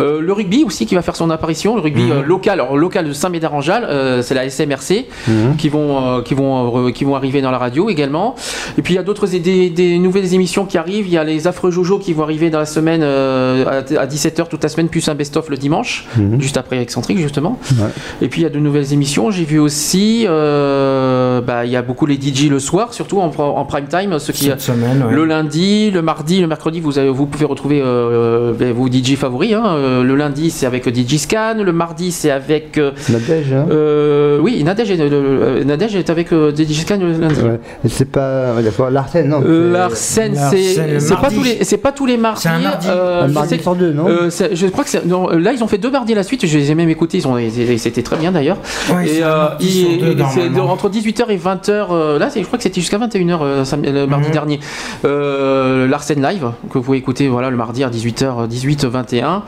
Euh, 0.00 0.20
le 0.20 0.32
rugby 0.32 0.64
aussi 0.64 0.86
qui 0.86 0.94
va 0.94 1.02
faire 1.02 1.16
son 1.16 1.30
apparition. 1.30 1.74
Le 1.76 1.80
rugby 1.82 2.02
Mhm. 2.02 2.10
euh, 2.12 2.22
local, 2.22 2.60
alors, 2.60 2.76
local 2.76 3.06
de 3.06 3.12
Saint-Médard-en-Jalles. 3.12 4.22
c'est 4.22 4.34
la 4.34 4.44
SMRC 4.48 5.06
Mhm. 5.28 5.56
qui 5.56 5.68
vont 5.68 6.22
qui 6.22 6.34
vont 6.34 6.90
qui 6.92 7.04
vont 7.04 7.14
arriver 7.14 7.40
dans 7.42 7.50
la 7.50 7.58
radio 7.58 7.88
également. 7.88 8.34
Et 8.78 8.82
puis 8.82 8.94
il 8.94 8.96
y 8.96 9.00
a 9.00 9.02
d'autres 9.02 9.26
des, 9.26 9.70
des 9.70 9.98
nouvelles 9.98 10.34
émissions 10.34 10.64
qui 10.64 10.78
arrivent. 10.78 11.06
Il 11.06 11.12
y 11.12 11.18
a 11.18 11.24
les 11.24 11.46
affreux 11.46 11.70
Jojo 11.70 11.98
qui 11.98 12.12
vont 12.12 12.22
arriver 12.24 12.50
dans 12.50 12.58
la 12.58 12.66
semaine 12.66 13.02
à, 13.02 14.06
17h 14.06 14.48
toute 14.48 14.62
la 14.62 14.68
semaine 14.68 14.88
plus 14.88 15.08
un 15.08 15.14
best-of 15.14 15.48
le 15.50 15.56
dimanche, 15.56 16.06
Mhm. 16.16 16.40
juste 16.40 16.56
après 16.56 16.78
Excentrique 16.80 17.18
justement. 17.18 17.58
Ouais. 17.72 17.86
Et 18.22 18.28
puis 18.28 18.40
il 18.40 18.44
y 18.44 18.46
a 18.46 18.50
de 18.50 18.58
nouvelles 18.58 18.92
émissions. 18.92 19.30
J'ai 19.30 19.44
vu 19.44 19.58
aussi, 19.58 20.26
bah, 20.26 21.64
il 21.64 21.70
y 21.70 21.76
a 21.76 21.82
beaucoup 21.82 22.06
les 22.06 22.16
DJ 22.20 22.48
le 22.48 22.58
soir, 22.58 22.92
surtout 22.94 23.20
en, 23.20 23.30
en 23.36 23.64
prime 23.64 23.86
time, 23.88 24.18
ceux 24.18 24.32
qui 24.32 24.44
Cette 24.46 24.60
semaine, 24.60 25.02
ouais. 25.06 25.14
le 25.14 25.24
lundi, 25.24 25.90
le 25.90 26.02
mardi, 26.02 26.37
le 26.40 26.46
mercredi, 26.46 26.80
vous, 26.80 26.98
avez- 26.98 27.08
vous 27.10 27.26
pouvez 27.26 27.44
retrouver 27.44 27.80
euh, 27.84 28.52
ben, 28.52 28.72
vos 28.72 28.88
DJ 28.88 29.16
favoris. 29.16 29.52
hein. 29.54 29.62
Euh, 29.66 30.02
Le 30.02 30.14
lundi, 30.16 30.50
c'est 30.50 30.66
avec 30.66 30.88
DJ 30.88 31.16
Scan. 31.18 31.54
Le 31.62 31.72
mardi, 31.72 32.12
c'est 32.12 32.30
avec. 32.30 32.78
euh, 32.78 32.92
Nadège, 33.08 33.52
hein 33.52 33.66
euh, 33.70 34.38
oui, 34.40 34.62
Nadège 34.64 34.90
est, 34.90 35.00
euh, 35.00 35.64
Nadège 35.64 35.96
est 35.96 36.10
avec 36.10 36.32
euh, 36.32 36.52
DJ 36.54 36.72
Scan 36.82 36.98
le 37.00 37.12
lundi. 37.12 37.40
Ouais. 37.40 37.60
C'est 37.88 38.10
pas. 38.10 38.54
Larsen, 38.90 39.28
non 39.28 39.42
Euh, 39.44 39.88
c'est- 39.90 40.28
Larsen, 40.28 41.00
c'est 41.00 41.16
pas 41.16 41.30
tous 41.30 41.42
les 41.42 41.64
c'est 41.64 41.76
pas 41.78 41.92
tous 41.92 42.06
les 42.06 42.16
mardis. 42.16 42.42
C'est 42.42 42.48
un 42.48 42.58
mardi. 42.58 42.86
euh, 42.90 43.24
Un 43.24 43.28
je 43.28 43.32
mardi 43.32 43.58
sur 43.60 43.74
deux, 43.74 43.92
non 43.92 44.06
euh, 44.08 44.30
je 44.52 44.66
crois 44.66 44.84
que 44.84 44.90
c'est- 44.90 45.04
non, 45.06 45.28
là 45.30 45.52
ils 45.52 45.62
ont 45.62 45.68
fait 45.68 45.78
deux 45.78 45.90
mardis 45.90 46.12
à 46.12 46.16
la 46.16 46.22
suite. 46.22 46.46
Je 46.46 46.58
les 46.58 46.70
ai 46.70 46.74
même 46.74 46.88
écoutés. 46.88 47.18
Ils 47.18 47.26
ont 47.28 47.36
et 47.38 47.50
c'était 47.78 48.02
très 48.02 48.16
bien 48.16 48.32
d'ailleurs. 48.32 48.58
Ouais, 48.94 49.08
et 49.08 49.22
euh, 49.22 49.46
il- 49.60 49.98
deux, 50.16 50.16
c'est 50.34 50.60
entre 50.60 50.88
18h 50.88 51.30
et 51.30 51.36
20h. 51.36 51.88
euh, 51.90 52.18
là, 52.18 52.30
c'est- 52.30 52.40
je 52.40 52.46
crois 52.46 52.56
que 52.58 52.62
c'était 52.62 52.80
jusqu'à 52.80 52.98
21h 52.98 53.40
euh, 53.42 53.64
samedi- 53.64 53.90
le 53.92 54.06
mardi 54.06 54.26
Mhm. 54.28 54.32
dernier. 54.32 54.60
Euh, 55.04 55.86
Larsen 55.88 56.20
live 56.30 56.52
que 56.70 56.78
vous 56.78 56.84
pouvez 56.84 56.98
écouter 56.98 57.28
voilà 57.28 57.50
le 57.50 57.56
mardi 57.56 57.84
à 57.84 57.90
18h 57.90 58.46
18 58.46 58.84
21. 58.84 59.42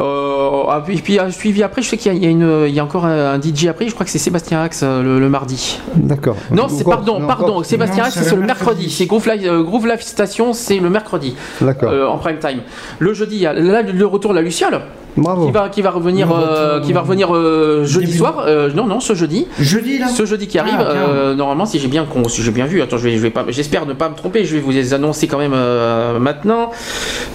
Euh, 0.00 0.62
ah, 0.68 0.82
puis, 0.84 0.96
puis 0.98 1.18
euh, 1.18 1.30
suivi 1.30 1.62
après, 1.62 1.82
je 1.82 1.88
sais 1.88 1.96
qu'il 1.96 2.12
y 2.14 2.26
y 2.26 2.26
a 2.26 2.66
y 2.68 2.80
encore 2.80 3.06
un, 3.06 3.40
DJ 3.40 3.66
après. 3.66 3.88
Je 3.88 3.94
crois 3.94 4.04
que 4.04 4.12
c'est 4.12 4.18
Sébastien 4.18 4.62
Axe 4.62 4.80
euh, 4.82 5.02
le, 5.02 5.20
le 5.20 5.28
mardi. 5.28 5.78
D'accord. 5.96 6.36
Non, 6.50 6.68
c'est 6.68 6.84
pardon, 6.84 7.20
pardon. 7.26 7.62
Sébastien 7.62 8.04
Axe, 8.04 8.18
c'est 8.22 8.36
le 8.36 8.42
mercredi. 8.42 8.90
C'est 8.90 9.06
Groove 9.06 9.28
Live, 9.28 9.46
euh, 9.46 9.62
Groove 9.62 9.86
Live 9.86 10.02
Station, 10.02 10.52
c'est 10.52 10.78
le 10.78 10.90
mercredi 10.90 11.34
D'accord. 11.60 11.90
euh, 11.92 12.06
en 12.06 12.18
prime 12.18 12.38
time. 12.38 12.60
Le 12.98 13.12
jeudi, 13.14 13.36
il 13.36 13.42
y 13.42 13.46
a 13.46 13.52
le 13.52 14.06
retour 14.06 14.30
de 14.30 14.36
la 14.36 14.42
Luciole 14.42 14.80
Bravo. 15.16 15.46
qui 15.46 15.52
va 15.52 15.68
qui 15.68 15.82
va 15.82 15.90
revenir 15.90 16.28
euh, 16.32 16.80
qui 16.80 16.92
va 16.92 17.00
revenir 17.00 17.34
euh, 17.34 17.84
jeudi 17.84 18.06
début- 18.06 18.18
soir. 18.18 18.44
Euh, 18.46 18.70
non 18.74 18.86
non, 18.86 19.00
ce 19.00 19.14
jeudi. 19.14 19.46
Jeudi, 19.58 19.98
là 19.98 20.08
Ce 20.08 20.24
jeudi 20.24 20.46
qui 20.46 20.58
Ah, 20.58 20.62
arrive, 20.62 20.76
euh, 20.80 21.34
normalement, 21.34 21.66
si 21.66 21.78
j'ai 21.78 21.88
bien, 21.88 22.04
con- 22.04 22.28
si 22.28 22.42
j'ai 22.42 22.50
bien 22.50 22.66
vu, 22.66 22.80
attends, 22.82 22.96
je 22.98 23.04
vais, 23.04 23.12
je 23.16 23.22
vais 23.22 23.30
pas, 23.30 23.44
j'espère 23.48 23.86
ne 23.86 23.92
pas 23.92 24.08
me 24.08 24.14
tromper, 24.14 24.44
je 24.44 24.54
vais 24.54 24.60
vous 24.60 24.70
les 24.70 24.94
annoncer 24.94 25.26
quand 25.26 25.38
même 25.38 25.52
euh, 25.54 26.18
maintenant, 26.18 26.70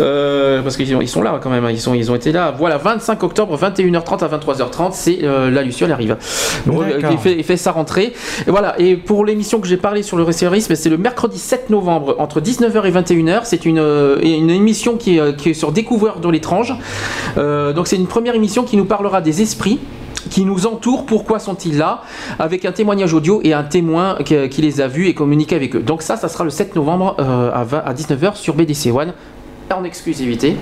euh, 0.01 0.61
parce 0.61 0.77
qu'ils 0.77 0.87
sont, 0.89 1.01
ils 1.01 1.07
sont 1.09 1.21
là 1.21 1.39
quand 1.41 1.49
même, 1.49 1.67
ils 1.69 1.79
sont, 1.79 1.93
ils 1.93 2.11
ont 2.11 2.15
été 2.15 2.31
là. 2.31 2.53
Voilà, 2.57 2.77
25 2.77 3.21
octobre, 3.23 3.57
21h30 3.57 4.23
à 4.23 4.27
23h30, 4.37 4.89
c'est 4.93 5.19
euh, 5.23 5.49
la 5.51 5.61
Luciole 5.63 5.91
arrive. 5.91 6.17
Donc, 6.65 6.83
il 7.11 7.17
fait, 7.17 7.35
il 7.37 7.43
fait 7.43 7.57
sa 7.57 7.71
rentrée. 7.71 8.13
Et 8.47 8.51
voilà. 8.51 8.79
Et 8.79 8.95
pour 8.95 9.25
l'émission 9.25 9.59
que 9.59 9.67
j'ai 9.67 9.77
parlé 9.77 10.03
sur 10.03 10.17
le 10.17 10.23
récérisme, 10.23 10.75
c'est 10.75 10.89
le 10.89 10.97
mercredi 10.97 11.37
7 11.39 11.69
novembre 11.69 12.15
entre 12.19 12.41
19h 12.41 12.85
et 12.85 12.91
21h. 12.91 13.41
C'est 13.43 13.65
une, 13.65 13.83
une 14.23 14.49
émission 14.49 14.97
qui 14.97 15.17
est, 15.17 15.35
qui 15.35 15.49
est 15.49 15.53
sur 15.53 15.71
Découvreur 15.71 16.19
de 16.19 16.29
l'étrange. 16.29 16.73
Euh, 17.37 17.64
donc 17.73 17.87
c'est 17.87 17.95
une 17.95 18.07
première 18.07 18.35
émission 18.35 18.63
qui 18.63 18.77
nous 18.77 18.85
parlera 18.85 19.21
des 19.21 19.41
esprits 19.41 19.79
qui 20.31 20.43
nous 20.43 20.65
entourent, 20.65 21.05
pourquoi 21.05 21.37
sont-ils 21.37 21.77
là, 21.77 22.01
avec 22.39 22.65
un 22.65 22.71
témoignage 22.71 23.13
audio 23.13 23.41
et 23.43 23.53
un 23.53 23.61
témoin 23.63 24.17
qui, 24.25 24.49
qui 24.49 24.61
les 24.63 24.81
a 24.81 24.87
vus 24.87 25.07
et 25.07 25.13
communiqué 25.13 25.55
avec 25.55 25.75
eux. 25.75 25.81
Donc 25.81 26.01
ça, 26.01 26.17
ça 26.17 26.29
sera 26.29 26.43
le 26.43 26.49
7 26.49 26.75
novembre 26.75 27.15
euh, 27.19 27.51
à, 27.53 27.63
20 27.63 27.77
à 27.85 27.93
19h 27.93 28.35
sur 28.35 28.55
BDC 28.55 28.87
One, 28.91 29.13
en 29.71 29.83
exclusivité, 29.83 30.55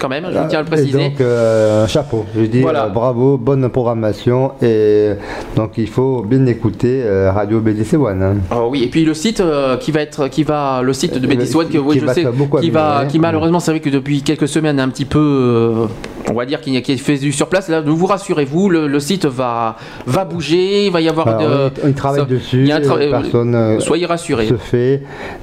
quand 0.00 0.08
même, 0.08 0.26
je 0.26 0.38
tiens 0.48 0.60
à 0.60 0.62
le 0.62 0.68
Et 0.68 0.70
préciser. 0.70 0.98
donc, 1.08 1.20
euh, 1.20 1.86
chapeau. 1.88 2.26
Je 2.36 2.42
dis 2.42 2.60
Voilà. 2.60 2.84
euh, 2.84 2.88
bravo, 2.90 3.36
bonne 3.38 3.68
programmation. 3.70 4.52
Et 4.62 5.14
donc, 5.56 5.72
il 5.78 5.88
faut 5.88 6.22
bien 6.22 6.46
écouter 6.46 7.02
euh, 7.02 7.32
Radio 7.32 7.58
BDC 7.60 7.94
One. 7.94 8.22
hein. 8.22 8.34
Oh 8.54 8.68
oui, 8.70 8.84
et 8.84 8.88
puis 8.88 9.04
le 9.04 9.14
site 9.14 9.40
euh, 9.40 9.76
qui 9.78 9.90
va 9.90 10.02
être, 10.02 10.28
qui 10.28 10.44
va, 10.44 10.80
le 10.82 10.92
site 10.92 11.18
de 11.18 11.26
Euh, 11.26 11.28
BDC 11.34 11.56
One 11.56 11.68
que 11.70 11.78
oui, 11.78 11.98
je 12.00 12.06
sais, 12.12 12.24
qui 12.60 12.70
va, 12.70 13.04
qui 13.06 13.18
malheureusement, 13.18 13.58
c'est 13.58 13.72
vrai 13.72 13.80
que 13.80 13.90
depuis 13.90 14.22
quelques 14.22 14.46
semaines 14.48 14.78
un 14.78 14.90
petit 14.90 15.06
peu, 15.06 15.18
euh, 15.18 15.86
on 16.30 16.34
va 16.34 16.44
dire 16.46 16.60
qu'il 16.60 16.74
y 16.74 16.76
a 16.76 16.80
qui 16.80 16.96
fait 16.98 17.18
du 17.18 17.32
sur 17.32 17.48
place. 17.48 17.68
Là, 17.68 17.80
vous 17.80 18.06
rassurez-vous, 18.06 18.68
le, 18.68 18.86
le 18.88 19.00
site 19.00 19.26
va, 19.26 19.76
va 20.06 20.24
bouger, 20.24 20.86
il 20.86 20.92
va 20.92 21.00
y 21.00 21.08
avoir. 21.08 21.28
Alors, 21.28 21.40
de- 21.70 21.70
on, 21.82 21.86
on 21.86 21.88
y 21.90 21.94
travaille 21.94 22.20
ça- 22.20 22.26
dessus. 22.26 22.60
il 22.62 22.66
y 22.68 22.72
a 22.72 22.76
un 22.76 22.80
tra- 22.80 23.00
euh, 23.00 23.10
personne 23.10 23.54
euh, 23.54 23.80
soyez 23.80 24.06
rassurés. 24.06 24.46
se 24.48 24.54
fait 24.56 24.94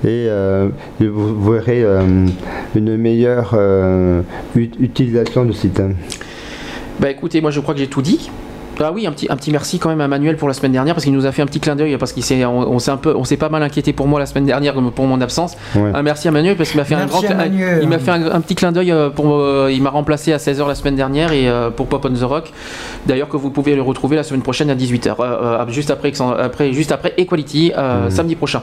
et 0.04 0.28
euh, 0.28 0.70
vous 1.00 1.52
verrez 1.52 1.84
euh, 1.84 2.26
une 2.76 2.98
meilleure 2.98 3.52
euh, 3.54 4.22
ut- 4.56 4.72
utilisation 4.80 5.46
du 5.46 5.54
site. 5.54 5.80
hein. 5.80 5.92
Bah 7.00 7.10
écoutez, 7.10 7.42
moi 7.42 7.50
je 7.52 7.60
crois 7.60 7.74
que 7.74 7.80
j'ai 7.80 7.88
tout 7.88 8.02
dit. 8.02 8.30
Ah 8.80 8.92
oui, 8.92 9.06
un 9.06 9.12
petit, 9.12 9.28
un 9.30 9.36
petit 9.36 9.52
merci 9.52 9.78
quand 9.78 9.90
même 9.90 10.02
à 10.02 10.08
Manuel 10.08 10.36
pour 10.36 10.48
la 10.48 10.54
semaine 10.54 10.72
dernière 10.72 10.96
parce 10.96 11.06
qu'il 11.06 11.14
nous 11.14 11.26
a 11.26 11.32
fait 11.32 11.42
un 11.42 11.46
petit 11.46 11.60
clin 11.60 11.76
d'œil 11.76 11.96
parce 11.98 12.12
qu'il 12.12 12.24
s'est, 12.24 12.44
on, 12.44 12.60
on 12.60 12.80
s'est 12.80 12.92
un 12.92 12.98
peu, 12.98 13.16
on 13.16 13.24
s'est 13.24 13.38
pas 13.38 13.50
mal 13.50 13.62
inquiété 13.62 13.94
pour 13.94 14.08
moi 14.08 14.20
la 14.20 14.26
semaine 14.26 14.46
dernière 14.46 14.74
pour 14.74 15.06
mon 15.06 15.22
absence. 15.22 15.56
Ouais. 15.76 15.92
Un 15.94 16.02
merci 16.02 16.28
à 16.28 16.32
Manuel 16.32 16.58
parce 16.58 16.70
qu'il 16.72 16.80
m'a 16.80 16.84
fait 16.86 16.96
un 16.96 17.06
grand, 17.06 17.22
il 17.82 17.88
m'a 17.88 18.00
fait 18.00 18.12
un, 18.12 18.32
un 18.32 18.42
petit 18.42 18.56
clin 18.56 18.72
d'œil 18.72 18.92
euh, 18.92 19.10
pour, 19.10 19.36
euh, 19.36 19.70
il 19.72 19.82
m'a 19.82 19.92
remplacé 19.92 20.34
à 20.34 20.38
16h 20.38 20.68
la 20.68 20.76
semaine 20.76 20.96
dernière 20.96 21.32
et 21.32 21.48
euh, 21.48 21.70
pour 21.70 21.88
Pop 21.88 22.04
on 22.10 22.14
the 22.14 22.24
Rock. 22.24 22.52
D'ailleurs 23.06 23.30
que 23.30 23.38
vous 23.38 23.52
pouvez 23.52 23.76
le 23.76 23.82
retrouver 23.84 24.16
la 24.16 24.24
semaine 24.24 24.42
prochaine 24.42 24.70
à 24.70 24.76
18h, 24.76 25.08
euh, 25.08 25.22
euh, 25.22 25.66
juste 25.70 25.92
après, 25.92 26.12
après, 26.40 26.74
juste 26.74 26.92
après 26.92 27.14
Equality 27.18 27.74
euh, 27.78 28.10
samedi 28.10 28.36
prochain. 28.36 28.62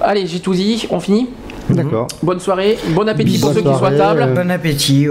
Allez, 0.00 0.26
j'ai 0.26 0.40
tout 0.40 0.54
dit, 0.54 0.86
on 0.90 0.98
finit? 0.98 1.28
D'accord. 1.70 2.08
Bonne 2.22 2.40
soirée, 2.40 2.76
bon 2.90 3.08
appétit 3.08 3.38
pour 3.38 3.52
ceux 3.52 3.60
qui 3.60 3.66
sont 3.66 3.84
à 3.84 3.92
table. 3.92 4.22
euh, 4.22 4.34
Bon 4.34 4.50
appétit. 4.50 5.06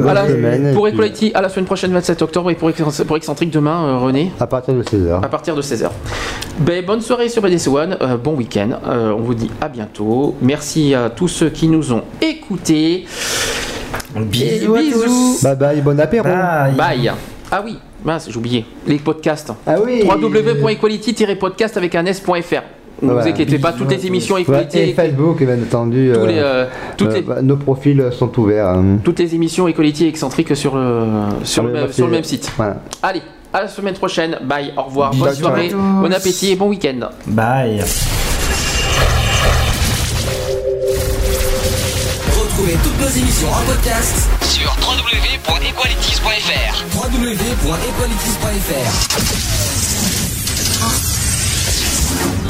pour 0.73 0.88
Equality, 0.88 1.31
à 1.33 1.41
la 1.41 1.49
semaine 1.49 1.65
prochaine, 1.65 1.91
27 1.91 2.21
octobre, 2.21 2.51
et 2.51 2.55
pour, 2.55 2.69
Ex- 2.69 3.03
pour 3.07 3.17
Excentrique 3.17 3.49
demain, 3.51 3.85
euh, 3.85 3.97
René, 3.97 4.31
À 4.39 4.47
partir 4.47 4.73
de 4.73 4.83
16h. 4.83 5.23
à 5.23 5.27
partir 5.30 5.55
de 5.55 5.61
16h. 5.61 5.89
Ben, 6.59 6.85
bonne 6.85 7.01
soirée 7.01 7.30
sur 7.30 7.41
BDC 7.41 7.67
One, 7.69 7.97
euh, 8.01 8.17
bon 8.17 8.35
week-end, 8.35 8.69
euh, 8.88 9.11
on 9.17 9.21
vous 9.21 9.33
dit 9.33 9.49
à 9.61 9.69
bientôt. 9.69 10.35
Merci 10.41 10.93
à 10.93 11.09
tous 11.09 11.27
ceux 11.27 11.49
qui 11.49 11.67
nous 11.67 11.93
ont 11.93 12.03
écoutés. 12.21 13.05
Bisous, 14.15 14.75
à 14.75 14.80
bisous. 14.81 15.03
tous. 15.05 15.43
Bye 15.43 15.55
bye, 15.55 15.81
bon 15.81 15.99
apéro. 15.99 16.25
Bye. 16.27 16.73
Bye. 16.75 17.11
Ah 17.49 17.61
oui, 17.65 17.77
mince, 18.03 18.27
j'ai 18.30 18.38
oublié, 18.38 18.65
les 18.85 18.97
podcasts. 18.97 19.51
Ah 19.65 19.75
oui. 19.83 20.03
www.equality-podcast 20.05 21.77
avec 21.77 21.95
un 21.95 22.05
s.fr. 22.05 22.61
Ne 23.01 23.13
vous 23.13 23.27
inquiétez 23.27 23.57
pas, 23.59 23.71
toutes 23.73 23.89
les 23.91 24.05
émissions 24.05 24.38
Equality, 24.38 24.77
et 24.80 24.93
Facebook, 24.93 25.43
bien 25.43 25.57
entendu. 25.61 26.11
tous 26.13 26.19
euh, 26.19 26.27
les, 26.27 26.38
euh, 26.38 26.65
toutes 26.97 27.07
euh, 27.09 27.13
les- 27.15 27.21
bah, 27.21 27.41
nos 27.41 27.57
profils 27.57 28.09
sont 28.11 28.39
ouverts. 28.39 28.67
hein. 28.67 28.97
toutes 29.03 29.17
les 29.19 29.33
émissions 29.33 29.67
Equality 29.67 30.05
excentriques 30.07 30.55
sur 30.55 30.75
le, 30.75 31.05
sur, 31.43 31.63
le, 31.63 31.71
même, 31.73 31.91
sur 31.91 32.05
le 32.05 32.11
c'est- 32.11 32.15
même 32.17 32.23
site. 32.23 32.51
Voilà. 32.57 32.77
Allez, 33.01 33.21
à 33.53 33.61
la 33.61 33.67
semaine 33.67 33.95
prochaine. 33.95 34.38
Bye, 34.43 34.73
au 34.77 34.83
revoir, 34.83 35.13
bonne 35.15 35.33
soirée, 35.33 35.71
bon 35.73 36.13
appétit 36.13 36.51
et 36.51 36.55
bon 36.55 36.69
week-end. 36.69 37.09
Bye. 37.27 37.81
Retrouvez 42.30 42.77
toutes 42.83 42.99
nos 43.01 43.07
émissions 43.09 43.47
en 43.49 43.63
podcast 43.65 44.30
Sur 44.43 44.69
www.equalities.fr 44.81 46.85
www.equalities.fr 46.95 49.70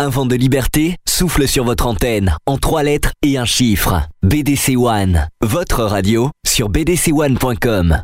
Un 0.00 0.10
vent 0.10 0.26
de 0.26 0.36
liberté 0.36 0.94
souffle 1.08 1.48
sur 1.48 1.64
votre 1.64 1.84
antenne 1.86 2.36
en 2.46 2.56
trois 2.56 2.84
lettres 2.84 3.10
et 3.22 3.36
un 3.36 3.44
chiffre. 3.44 4.06
BDC 4.22 4.76
One, 4.76 5.26
votre 5.42 5.82
radio 5.82 6.30
sur 6.46 6.70
bdc1.com. 6.70 8.02